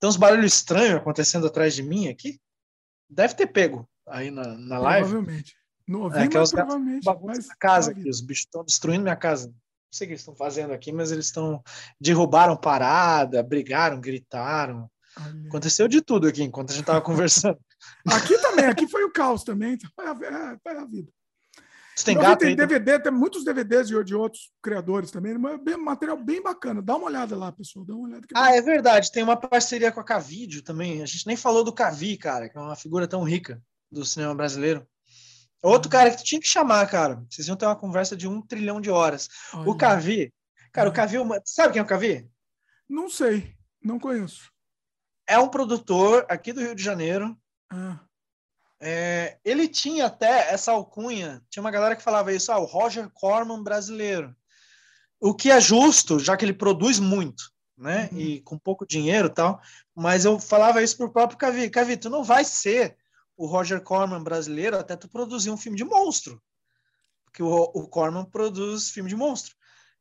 tem 0.00 0.08
uns 0.08 0.16
barulhos 0.16 0.54
estranhos 0.54 0.96
acontecendo 0.96 1.46
atrás 1.46 1.74
de 1.74 1.82
mim 1.82 2.08
aqui. 2.08 2.40
Deve 3.08 3.34
ter 3.34 3.46
pego 3.46 3.88
aí 4.08 4.30
na, 4.30 4.56
na 4.56 4.78
live. 4.78 5.10
Provavelmente. 5.10 5.54
Não 5.86 6.02
ouvi, 6.02 6.18
é, 6.18 6.28
que 6.28 6.36
é 6.36 6.40
os 6.40 6.50
provavelmente. 6.50 7.06
Mas... 7.24 7.48
casa 7.58 7.90
aqui, 7.90 8.08
os 8.08 8.20
bichos 8.22 8.44
estão 8.46 8.64
destruindo 8.64 9.02
minha 9.02 9.16
casa. 9.16 9.48
Não 9.48 9.92
sei 9.92 10.06
o 10.06 10.08
que 10.08 10.12
eles 10.12 10.22
estão 10.22 10.34
fazendo 10.34 10.72
aqui, 10.72 10.90
mas 10.90 11.12
eles 11.12 11.26
estão. 11.26 11.62
Derrubaram 12.00 12.56
parada, 12.56 13.42
brigaram, 13.42 14.00
gritaram. 14.00 14.90
Olha. 15.18 15.48
Aconteceu 15.48 15.86
de 15.86 16.00
tudo 16.00 16.26
aqui 16.26 16.42
enquanto 16.42 16.70
a 16.70 16.72
gente 16.72 16.82
estava 16.82 17.02
conversando. 17.02 17.58
Aqui 18.08 18.38
também, 18.38 18.66
aqui 18.66 18.88
foi 18.88 19.04
o 19.04 19.12
caos 19.12 19.44
também. 19.44 19.78
Foi 19.94 20.06
a, 20.06 20.10
é, 20.10 20.58
foi 20.62 20.76
a 20.76 20.84
vida. 20.84 21.10
Você 22.00 22.04
tem 22.04 22.16
gato 22.16 22.40
tem 22.40 22.56
DVD, 22.56 22.98
tem 22.98 23.12
muitos 23.12 23.44
DVDs 23.44 23.88
de, 23.88 24.04
de 24.04 24.14
outros 24.14 24.50
criadores 24.62 25.10
também, 25.10 25.36
mas 25.36 25.60
é 25.66 25.76
material 25.76 26.16
bem 26.16 26.42
bacana. 26.42 26.80
Dá 26.80 26.96
uma 26.96 27.06
olhada 27.06 27.36
lá, 27.36 27.52
pessoal. 27.52 27.84
Dá 27.84 27.94
uma 27.94 28.08
olhada. 28.08 28.26
ah, 28.34 28.54
é 28.54 28.62
verdade. 28.62 29.12
Tem 29.12 29.22
uma 29.22 29.36
parceria 29.36 29.92
com 29.92 30.00
a 30.00 30.04
Cavídeo 30.04 30.62
também. 30.62 31.02
A 31.02 31.06
gente 31.06 31.26
nem 31.26 31.36
falou 31.36 31.62
do 31.62 31.74
Cavi, 31.74 32.16
cara, 32.16 32.48
que 32.48 32.56
é 32.56 32.60
uma 32.60 32.76
figura 32.76 33.06
tão 33.06 33.22
rica 33.22 33.62
do 33.90 34.04
cinema 34.04 34.34
brasileiro. 34.34 34.86
Outro 35.62 35.88
uhum. 35.88 35.92
cara 35.92 36.10
que 36.10 36.18
tu 36.18 36.24
tinha 36.24 36.40
que 36.40 36.48
chamar, 36.48 36.86
cara. 36.88 37.22
Vocês 37.28 37.46
iam 37.48 37.56
ter 37.56 37.66
uma 37.66 37.76
conversa 37.76 38.16
de 38.16 38.26
um 38.26 38.40
trilhão 38.40 38.80
de 38.80 38.90
horas. 38.90 39.28
Olha. 39.52 39.68
O 39.68 39.76
Cavi. 39.76 40.32
Cara, 40.72 40.88
o 40.88 40.92
Cavi. 40.92 41.16
É 41.18 41.42
sabe 41.44 41.74
quem 41.74 41.80
é 41.80 41.82
o 41.82 41.88
Cavi? 41.88 42.26
Não 42.88 43.10
sei. 43.10 43.54
Não 43.82 43.98
conheço. 43.98 44.50
É 45.26 45.38
um 45.38 45.48
produtor 45.48 46.24
aqui 46.28 46.52
do 46.52 46.60
Rio 46.60 46.74
de 46.74 46.82
Janeiro. 46.82 47.36
Ah. 47.70 48.00
É, 48.80 49.38
ele 49.44 49.68
tinha 49.68 50.06
até 50.06 50.52
essa 50.52 50.72
alcunha, 50.72 51.42
tinha 51.50 51.62
uma 51.62 51.70
galera 51.70 51.94
que 51.94 52.02
falava 52.02 52.32
isso, 52.32 52.50
ah, 52.50 52.58
o 52.58 52.64
Roger 52.64 53.10
Corman 53.10 53.62
brasileiro. 53.62 54.34
O 55.20 55.34
que 55.34 55.50
é 55.50 55.60
justo, 55.60 56.18
já 56.18 56.34
que 56.34 56.44
ele 56.46 56.54
produz 56.54 56.98
muito, 56.98 57.52
né? 57.76 58.08
Uhum. 58.10 58.18
E 58.18 58.40
com 58.40 58.58
pouco 58.58 58.86
dinheiro 58.86 59.28
tal. 59.28 59.60
Mas 59.94 60.24
eu 60.24 60.40
falava 60.40 60.82
isso 60.82 60.96
pro 60.96 61.12
próprio 61.12 61.38
Cavi. 61.38 61.68
Cavi, 61.68 61.98
tu 61.98 62.08
não 62.08 62.24
vai 62.24 62.42
ser 62.42 62.96
o 63.36 63.46
Roger 63.46 63.82
Corman 63.82 64.22
brasileiro 64.22 64.78
até 64.78 64.96
tu 64.96 65.08
produzir 65.10 65.50
um 65.50 65.58
filme 65.58 65.76
de 65.76 65.84
monstro. 65.84 66.42
Porque 67.26 67.42
o, 67.42 67.70
o 67.74 67.86
Corman 67.86 68.24
produz 68.24 68.90
filme 68.90 69.10
de 69.10 69.16
monstro. 69.16 69.54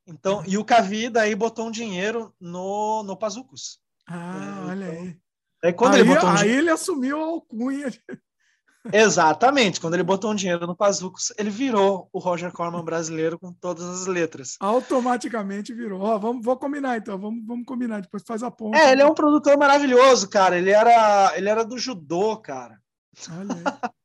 Então, 0.08 0.38
uhum. 0.38 0.46
e 0.48 0.58
o 0.58 0.64
Cavi 0.64 1.10
daí 1.10 1.36
botou 1.36 1.68
um 1.68 1.72
dinheiro 1.72 2.34
no, 2.40 3.04
no 3.04 3.18
Pazucos. 3.18 3.80
Ah, 4.08 4.64
é, 4.66 4.70
olha 4.72 4.86
então, 4.86 5.04
aí. 5.04 5.20
Aí, 5.64 5.74
quando 5.74 5.96
aí, 5.96 6.02
ele 6.02 6.14
botou 6.14 6.30
um 6.30 6.32
aí 6.32 6.38
dinheiro... 6.38 6.62
ele 6.62 6.70
assumiu 6.70 7.22
a 7.22 7.26
alcunha. 7.26 7.92
Exatamente. 8.94 9.80
Quando 9.80 9.96
ele 9.96 10.04
botou 10.04 10.32
um 10.32 10.36
dinheiro 10.36 10.66
no 10.66 10.76
Pazucos, 10.76 11.34
ele 11.38 11.50
virou 11.50 12.10
o 12.14 12.20
Roger 12.20 12.52
Corman 12.52 12.84
brasileiro 12.84 13.38
com 13.38 13.52
todas 13.52 13.86
as 13.86 14.08
letras. 14.08 14.56
Automaticamente 14.60 15.74
virou. 15.74 16.02
Ó, 16.02 16.18
vamos, 16.18 16.44
vou 16.44 16.58
combinar 16.58 16.98
então. 16.98 17.18
Vamos, 17.18 17.46
vamos 17.46 17.66
combinar. 17.66 18.02
Depois 18.02 18.24
faz 18.26 18.42
a 18.42 18.50
ponta. 18.50 18.78
É, 18.78 18.92
ele 18.92 19.02
é 19.02 19.06
um 19.06 19.14
produtor 19.14 19.58
maravilhoso, 19.58 20.30
cara. 20.30 20.58
Ele 20.58 20.72
era, 20.72 21.34
ele 21.36 21.50
era 21.50 21.64
do 21.64 21.78
judô, 21.78 22.38
cara. 22.38 22.80
Olha 23.32 23.56
aí. 23.56 23.90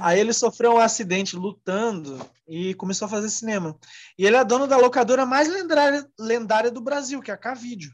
Aí 0.00 0.20
ele 0.20 0.32
sofreu 0.32 0.74
um 0.74 0.78
acidente 0.78 1.36
lutando 1.36 2.24
e 2.46 2.74
começou 2.74 3.06
a 3.06 3.08
fazer 3.08 3.28
cinema. 3.28 3.76
E 4.16 4.24
ele 4.24 4.36
é 4.36 4.44
dono 4.44 4.68
da 4.68 4.76
locadora 4.76 5.26
mais 5.26 5.48
lendária, 5.48 6.06
lendária 6.18 6.70
do 6.70 6.80
Brasil, 6.80 7.20
que 7.20 7.30
é 7.30 7.34
a 7.34 7.36
K-Video 7.36 7.90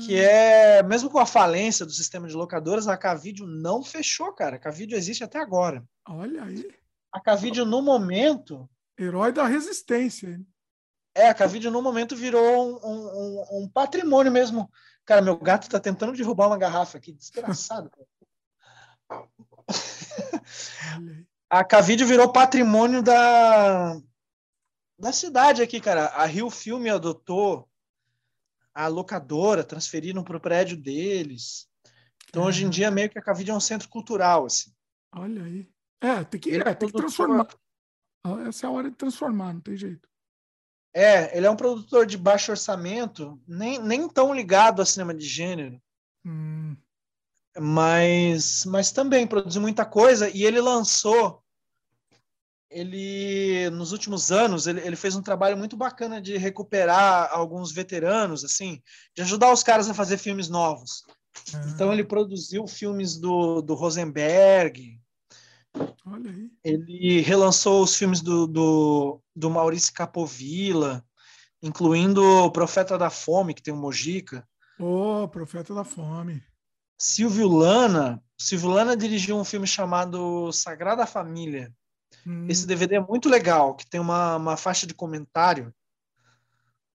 que 0.00 0.18
é, 0.18 0.82
mesmo 0.82 1.08
com 1.08 1.18
a 1.18 1.26
falência 1.26 1.86
do 1.86 1.92
sistema 1.92 2.26
de 2.26 2.34
locadoras, 2.34 2.88
a 2.88 2.96
Cavídeo 2.96 3.46
não 3.46 3.82
fechou, 3.82 4.32
cara. 4.32 4.56
A 4.56 4.58
Cavídeo 4.58 4.98
existe 4.98 5.22
até 5.22 5.38
agora. 5.38 5.84
Olha 6.08 6.42
aí. 6.44 6.68
A 7.12 7.20
Cavídeo, 7.20 7.64
no 7.64 7.80
momento... 7.80 8.68
Herói 8.98 9.32
da 9.32 9.46
resistência. 9.46 10.40
É, 11.14 11.28
a 11.28 11.34
Cavídeo, 11.34 11.70
no 11.70 11.80
momento, 11.80 12.16
virou 12.16 12.42
um, 12.42 12.80
um, 12.84 13.62
um, 13.62 13.68
patrimônio 13.68 14.32
mesmo. 14.32 14.70
Cara, 15.04 15.22
meu 15.22 15.36
gato 15.36 15.68
tá 15.68 15.78
tentando 15.78 16.12
derrubar 16.12 16.48
uma 16.48 16.58
garrafa 16.58 16.98
aqui. 16.98 17.12
Desgraçado. 17.12 17.90
a 21.48 21.64
Cavídeo 21.64 22.06
virou 22.06 22.32
patrimônio 22.32 23.02
da, 23.02 23.96
da 24.98 25.12
cidade 25.12 25.62
aqui, 25.62 25.80
cara. 25.80 26.06
A 26.06 26.24
Rio 26.24 26.50
Filme 26.50 26.90
adotou 26.90 27.68
a 28.74 28.88
locadora, 28.88 29.64
transferiram 29.64 30.24
para 30.24 30.36
o 30.36 30.40
prédio 30.40 30.76
deles. 30.76 31.68
Então, 32.28 32.44
hoje 32.44 32.64
em 32.64 32.70
dia, 32.70 32.90
meio 32.90 33.10
que 33.10 33.18
a 33.18 33.22
Cavide 33.22 33.50
é 33.50 33.54
um 33.54 33.60
centro 33.60 33.88
cultural, 33.88 34.46
assim. 34.46 34.72
Olha 35.14 35.44
aí. 35.44 35.68
É, 36.00 36.24
tem 36.24 36.40
que, 36.40 36.50
é, 36.50 36.74
tem 36.74 36.88
que 36.88 36.96
transformar. 36.96 37.46
Ah, 38.24 38.44
essa 38.48 38.66
é 38.66 38.68
a 38.68 38.72
hora 38.72 38.90
de 38.90 38.96
transformar, 38.96 39.52
não 39.52 39.60
tem 39.60 39.76
jeito. 39.76 40.08
É, 40.94 41.36
ele 41.36 41.46
é 41.46 41.50
um 41.50 41.56
produtor 41.56 42.06
de 42.06 42.18
baixo 42.18 42.50
orçamento, 42.50 43.40
nem, 43.46 43.78
nem 43.78 44.08
tão 44.08 44.34
ligado 44.34 44.82
a 44.82 44.86
cinema 44.86 45.14
de 45.14 45.26
gênero. 45.26 45.80
Hum. 46.24 46.76
Mas, 47.58 48.64
mas 48.64 48.92
também 48.92 49.26
produziu 49.26 49.60
muita 49.60 49.84
coisa 49.84 50.28
e 50.30 50.44
ele 50.44 50.60
lançou 50.60 51.41
ele 52.72 53.70
nos 53.70 53.92
últimos 53.92 54.32
anos 54.32 54.66
ele, 54.66 54.80
ele, 54.80 54.96
fez 54.96 55.14
um 55.14 55.22
trabalho 55.22 55.56
muito 55.56 55.76
bacana 55.76 56.20
de 56.20 56.36
recuperar 56.36 57.28
alguns 57.32 57.72
veteranos 57.72 58.44
assim 58.44 58.82
de 59.14 59.22
ajudar 59.22 59.52
os 59.52 59.62
caras 59.62 59.88
a 59.88 59.94
fazer 59.94 60.18
filmes 60.18 60.48
novos 60.48 61.04
uhum. 61.52 61.68
então 61.74 61.92
ele 61.92 62.04
produziu 62.04 62.66
filmes 62.66 63.16
do, 63.16 63.62
do 63.62 63.74
Rosenberg 63.74 64.98
Olha 66.04 66.30
aí. 66.30 66.50
Ele 66.62 67.20
relançou 67.20 67.82
os 67.82 67.96
filmes 67.96 68.20
do, 68.20 68.46
do, 68.46 69.20
do 69.34 69.50
Maurício 69.50 69.92
Capovilla, 69.92 71.04
incluindo 71.62 72.22
o 72.22 72.50
Profeta 72.50 72.98
da 72.98 73.08
Fome, 73.08 73.54
que 73.54 73.62
tem 73.62 73.72
o 73.72 73.76
Mojica. 73.76 74.46
Ô, 74.78 75.22
oh, 75.22 75.28
Profeta 75.28 75.74
da 75.74 75.84
Fome. 75.84 76.42
Silvio 76.98 77.48
Lana. 77.48 78.22
Silvio 78.38 78.70
Lana 78.70 78.96
dirigiu 78.96 79.36
um 79.36 79.44
filme 79.44 79.66
chamado 79.66 80.52
Sagrada 80.52 81.06
Família. 81.06 81.72
Hum. 82.26 82.46
Esse 82.48 82.66
DVD 82.66 82.96
é 82.96 83.00
muito 83.00 83.28
legal, 83.28 83.74
que 83.74 83.86
tem 83.86 84.00
uma, 84.00 84.36
uma 84.36 84.56
faixa 84.56 84.86
de 84.86 84.94
comentário 84.94 85.74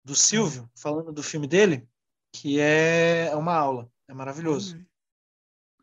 do 0.03 0.15
Silvio, 0.15 0.63
hum. 0.63 0.69
falando 0.75 1.11
do 1.11 1.21
filme 1.21 1.47
dele, 1.47 1.87
que 2.31 2.59
é 2.59 3.31
uma 3.35 3.53
aula. 3.53 3.91
É 4.07 4.13
maravilhoso. 4.13 4.77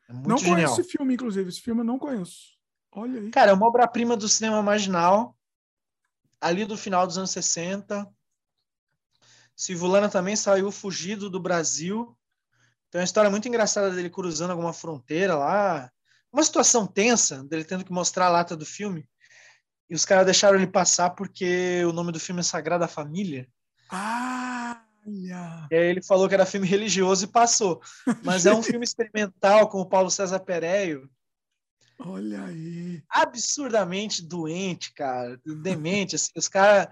É 0.09 0.12
muito 0.12 0.28
não 0.28 0.39
genial. 0.39 0.57
conheço 0.57 0.81
esse 0.81 0.91
filme, 0.91 1.15
inclusive. 1.15 1.49
Esse 1.49 1.60
filme 1.60 1.81
eu 1.81 1.85
não 1.85 1.99
conheço. 1.99 2.55
Olha 2.91 3.21
aí. 3.21 3.31
Cara, 3.31 3.51
é 3.51 3.55
uma 3.55 3.67
obra-prima 3.67 4.17
do 4.17 4.28
cinema 4.28 4.62
marginal, 4.62 5.37
ali 6.41 6.65
do 6.65 6.77
final 6.77 7.07
dos 7.07 7.19
anos 7.19 7.31
60. 7.31 8.09
Silvio 9.57 9.87
Lana 9.87 10.09
também 10.09 10.37
saiu 10.37 10.71
fugido 10.71 11.28
do 11.28 11.41
Brasil. 11.41 12.17
Tem 12.91 13.01
uma 13.01 13.05
história 13.05 13.31
muito 13.31 13.49
engraçada 13.49 13.91
dele 13.91 14.10
cruzando 14.10 14.51
alguma 14.51 14.73
fronteira 14.73 15.37
lá. 15.37 15.91
Uma 16.33 16.43
situação 16.43 16.87
tensa, 16.87 17.44
dele 17.44 17.65
tendo 17.65 17.85
que 17.85 17.93
mostrar 17.93 18.27
a 18.27 18.31
lata 18.31 18.57
do 18.57 18.67
filme. 18.67 19.09
E 19.88 19.94
os 19.94 20.04
caras 20.04 20.24
deixaram 20.24 20.56
ele 20.56 20.67
passar 20.67 21.10
porque 21.10 21.84
o 21.84 21.92
nome 21.92 22.12
do 22.12 22.20
filme 22.20 22.40
é 22.40 22.44
Sagrada 22.44 22.88
Família. 22.88 23.47
Ah! 23.90 24.81
E 25.06 25.33
aí 25.74 25.86
ele 25.86 26.02
falou 26.02 26.28
que 26.28 26.34
era 26.34 26.47
filme 26.47 26.67
religioso 26.67 27.24
e 27.24 27.28
passou. 27.28 27.81
Mas 28.22 28.47
é 28.47 28.54
um 28.54 28.62
filme 28.62 28.84
experimental 28.84 29.68
com 29.68 29.81
o 29.81 29.86
Paulo 29.86 30.10
César 30.10 30.40
Pereio. 30.40 31.10
Olha 31.99 32.44
aí. 32.44 33.02
Absurdamente 33.10 34.22
doente, 34.22 34.92
cara. 34.94 35.38
Demente. 35.62 36.17
Assim, 36.17 36.31
os 36.36 36.49
caras 36.49 36.88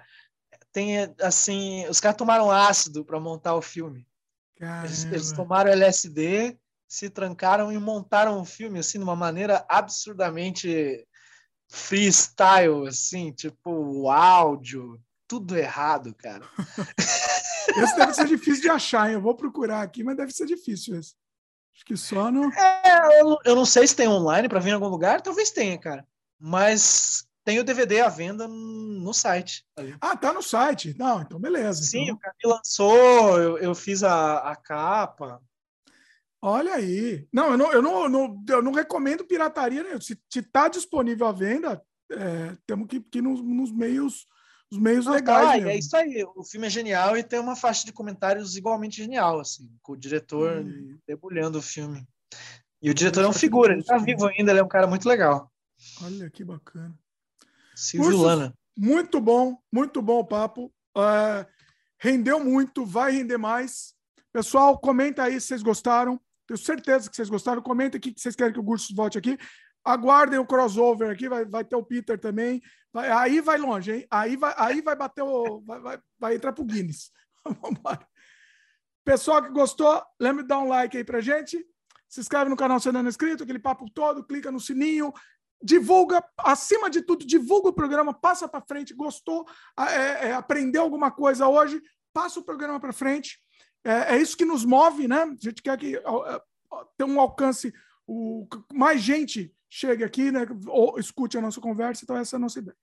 tem 0.72 1.14
assim, 1.20 1.86
os 1.88 2.00
caras 2.00 2.16
tomaram 2.16 2.50
ácido 2.50 3.04
para 3.04 3.20
montar 3.20 3.54
o 3.54 3.62
filme. 3.62 4.06
Eles, 4.84 5.04
eles, 5.04 5.32
tomaram 5.32 5.72
LSD, 5.72 6.56
se 6.86 7.10
trancaram 7.10 7.72
e 7.72 7.78
montaram 7.78 8.40
o 8.40 8.44
filme 8.44 8.78
assim 8.78 8.98
de 8.98 9.04
uma 9.04 9.16
maneira 9.16 9.64
absurdamente 9.68 11.04
freestyle, 11.72 12.86
assim, 12.86 13.32
tipo 13.32 13.70
o 13.70 14.10
áudio, 14.10 15.00
tudo 15.26 15.56
errado, 15.56 16.14
cara. 16.14 16.46
Esse 17.82 17.96
deve 17.96 18.12
ser 18.12 18.26
difícil 18.26 18.62
de 18.62 18.68
achar, 18.68 19.08
hein? 19.08 19.14
Eu 19.14 19.22
vou 19.22 19.34
procurar 19.34 19.80
aqui, 19.80 20.04
mas 20.04 20.16
deve 20.16 20.32
ser 20.32 20.44
difícil 20.46 20.98
esse. 20.98 21.14
Acho 21.74 21.84
que 21.86 21.96
só 21.96 22.30
no. 22.30 22.52
É, 22.52 23.20
eu, 23.20 23.38
eu 23.44 23.56
não 23.56 23.64
sei 23.64 23.86
se 23.86 23.96
tem 23.96 24.06
online 24.06 24.48
para 24.48 24.60
vir 24.60 24.70
em 24.70 24.74
algum 24.74 24.88
lugar, 24.88 25.22
talvez 25.22 25.50
tenha, 25.50 25.78
cara. 25.78 26.06
Mas 26.38 27.26
tem 27.44 27.58
o 27.58 27.64
DVD 27.64 28.02
à 28.02 28.08
venda 28.08 28.46
no 28.46 29.14
site. 29.14 29.64
Ali. 29.74 29.96
Ah, 30.00 30.16
tá 30.16 30.32
no 30.32 30.42
site. 30.42 30.94
Não, 30.98 31.22
então 31.22 31.40
beleza. 31.40 31.82
Sim, 31.82 32.02
então... 32.02 32.16
o 32.16 32.18
Camilo 32.18 32.56
lançou, 32.56 33.40
eu, 33.40 33.58
eu 33.58 33.74
fiz 33.74 34.02
a, 34.02 34.38
a 34.38 34.56
capa. 34.56 35.40
Olha 36.42 36.74
aí. 36.74 37.26
Não, 37.32 37.52
eu 37.52 37.56
não, 37.56 37.72
eu 37.72 37.80
não, 37.80 38.08
não, 38.08 38.44
eu 38.48 38.62
não 38.62 38.72
recomendo 38.72 39.24
pirataria. 39.24 39.84
Né? 39.84 39.98
Se 40.00 40.18
está 40.34 40.66
disponível 40.66 41.26
à 41.26 41.32
venda, 41.32 41.80
é, 42.10 42.56
temos 42.66 42.88
que, 42.88 43.00
que 43.00 43.18
ir 43.18 43.22
nos, 43.22 43.40
nos 43.40 43.70
meios 43.70 44.26
os 44.72 44.78
meios 44.78 45.04
Não, 45.04 45.12
legais. 45.12 45.62
Tá, 45.62 45.70
é 45.70 45.76
isso 45.76 45.94
aí. 45.94 46.24
O 46.34 46.42
filme 46.42 46.66
é 46.66 46.70
genial 46.70 47.16
e 47.16 47.22
tem 47.22 47.38
uma 47.38 47.54
faixa 47.54 47.84
de 47.84 47.92
comentários 47.92 48.56
igualmente 48.56 48.96
genial, 48.96 49.38
assim, 49.38 49.70
com 49.82 49.92
o 49.92 49.96
diretor 49.96 50.62
hum. 50.62 50.98
debulhando 51.06 51.58
o 51.58 51.62
filme. 51.62 52.06
E 52.80 52.90
o 52.90 52.94
diretor 52.94 53.22
é 53.22 53.28
um 53.28 53.34
figura, 53.34 53.74
ele 53.74 53.84
tá 53.84 53.98
vivo 53.98 54.26
ainda, 54.26 54.50
ele 54.50 54.60
é 54.60 54.64
um 54.64 54.68
cara 54.68 54.86
muito 54.86 55.06
legal. 55.06 55.52
Olha 56.02 56.30
que 56.30 56.42
bacana. 56.42 56.98
Silvio 57.76 58.16
Lana. 58.16 58.54
Muito 58.76 59.20
bom, 59.20 59.58
muito 59.70 60.00
bom 60.00 60.20
o 60.20 60.24
papo. 60.24 60.72
Uh, 60.96 61.46
rendeu 62.00 62.42
muito, 62.42 62.86
vai 62.86 63.12
render 63.12 63.36
mais. 63.36 63.94
Pessoal, 64.32 64.78
comenta 64.78 65.22
aí 65.22 65.38
se 65.38 65.48
vocês 65.48 65.62
gostaram. 65.62 66.18
Tenho 66.52 66.58
certeza 66.58 67.08
que 67.08 67.16
vocês 67.16 67.30
gostaram. 67.30 67.62
Comenta 67.62 67.96
aqui 67.96 68.12
que 68.12 68.20
vocês 68.20 68.36
querem 68.36 68.52
que 68.52 68.60
o 68.60 68.62
Gursos 68.62 68.94
volte 68.94 69.16
aqui. 69.16 69.38
Aguardem 69.82 70.38
o 70.38 70.46
crossover 70.46 71.10
aqui, 71.10 71.26
vai, 71.26 71.46
vai 71.46 71.64
ter 71.64 71.76
o 71.76 71.82
Peter 71.82 72.18
também. 72.20 72.60
Vai, 72.92 73.10
aí 73.10 73.40
vai 73.40 73.56
longe, 73.56 73.90
hein? 73.90 74.06
Aí 74.10 74.36
vai, 74.36 74.54
aí 74.58 74.82
vai 74.82 74.94
bater 74.94 75.22
o. 75.22 75.62
Vai, 75.62 75.80
vai, 75.80 75.98
vai 76.18 76.34
entrar 76.34 76.52
pro 76.52 76.64
Guinness. 76.64 77.10
Pessoal 79.02 79.42
que 79.42 79.48
gostou, 79.48 80.04
lembre 80.20 80.42
de 80.42 80.48
dar 80.48 80.58
um 80.58 80.68
like 80.68 80.94
aí 80.94 81.02
pra 81.02 81.22
gente. 81.22 81.66
Se 82.06 82.20
inscreve 82.20 82.50
no 82.50 82.56
canal 82.56 82.78
se 82.78 82.92
não 82.92 83.00
é 83.00 83.04
inscrito, 83.04 83.42
aquele 83.42 83.58
papo 83.58 83.90
todo, 83.94 84.22
clica 84.22 84.52
no 84.52 84.60
sininho, 84.60 85.10
divulga, 85.62 86.22
acima 86.38 86.90
de 86.90 87.00
tudo, 87.00 87.26
divulga 87.26 87.70
o 87.70 87.72
programa, 87.72 88.12
passa 88.12 88.46
para 88.46 88.60
frente. 88.60 88.92
Gostou, 88.92 89.48
é, 89.78 90.28
é, 90.28 90.32
aprendeu 90.34 90.82
alguma 90.82 91.10
coisa 91.10 91.48
hoje, 91.48 91.82
passa 92.12 92.38
o 92.38 92.44
programa 92.44 92.78
para 92.78 92.92
frente. 92.92 93.40
É, 93.84 94.14
é, 94.14 94.18
isso 94.18 94.36
que 94.36 94.44
nos 94.44 94.64
move, 94.64 95.08
né? 95.08 95.22
A 95.22 95.36
gente 95.38 95.62
quer 95.62 95.76
que 95.76 96.00
tenha 96.96 97.08
um 97.10 97.20
alcance, 97.20 97.72
o, 98.06 98.46
mais 98.72 99.00
gente 99.00 99.52
chegue 99.68 100.04
aqui, 100.04 100.30
né, 100.30 100.46
ou 100.66 100.98
escute 100.98 101.38
a 101.38 101.40
nossa 101.40 101.60
conversa. 101.60 102.04
Então, 102.04 102.16
essa 102.16 102.36
é 102.36 102.38
a 102.38 102.40
nossa 102.40 102.58
ideia. 102.58 102.76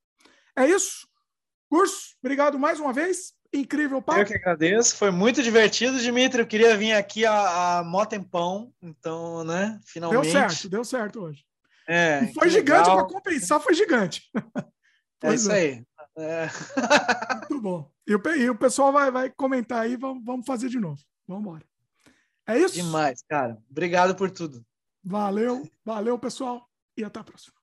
É 0.56 0.68
isso. 0.68 1.08
Curso, 1.70 2.16
obrigado 2.22 2.58
mais 2.58 2.80
uma 2.80 2.92
vez. 2.92 3.34
Incrível 3.54 4.02
papo. 4.02 4.20
Eu 4.20 4.26
que 4.26 4.36
agradeço, 4.36 4.96
foi 4.96 5.12
muito 5.12 5.42
divertido, 5.42 6.00
Dimitri. 6.00 6.42
Eu 6.42 6.48
queria 6.48 6.78
vir 6.78 6.94
aqui 6.94 7.26
a, 7.26 7.80
a 7.80 7.84
mó 7.84 8.06
tempão, 8.06 8.74
então, 8.82 9.44
né, 9.44 9.80
finalmente. 9.86 10.22
Deu 10.22 10.32
certo, 10.32 10.70
deu 10.70 10.84
certo 10.84 11.22
hoje. 11.22 11.46
É, 11.88 12.24
e 12.24 12.34
foi 12.34 12.50
gigante 12.50 12.90
para 12.90 13.06
compensar, 13.06 13.60
foi 13.60 13.74
gigante. 13.74 14.30
é 15.24 15.34
isso 15.34 15.52
é. 15.52 15.56
aí. 15.56 15.84
É. 16.20 16.50
Muito 17.50 17.62
bom. 17.62 17.92
E 18.08 18.16
o, 18.16 18.22
e 18.36 18.50
o 18.50 18.56
pessoal 18.56 18.92
vai, 18.92 19.12
vai 19.12 19.30
comentar 19.30 19.82
aí, 19.82 19.96
vamos, 19.96 20.24
vamos 20.24 20.46
fazer 20.46 20.70
de 20.70 20.80
novo. 20.80 21.02
Vamos 21.28 21.44
embora. 21.44 21.64
É 22.48 22.58
isso? 22.58 22.76
Demais, 22.76 23.24
cara. 23.28 23.58
Obrigado 23.70 24.16
por 24.16 24.32
tudo. 24.32 24.66
Valeu, 25.04 25.70
valeu, 25.86 26.18
pessoal 26.20 26.68
e 26.98 27.04
até 27.04 27.20
a 27.20 27.24
próxima. 27.24 27.60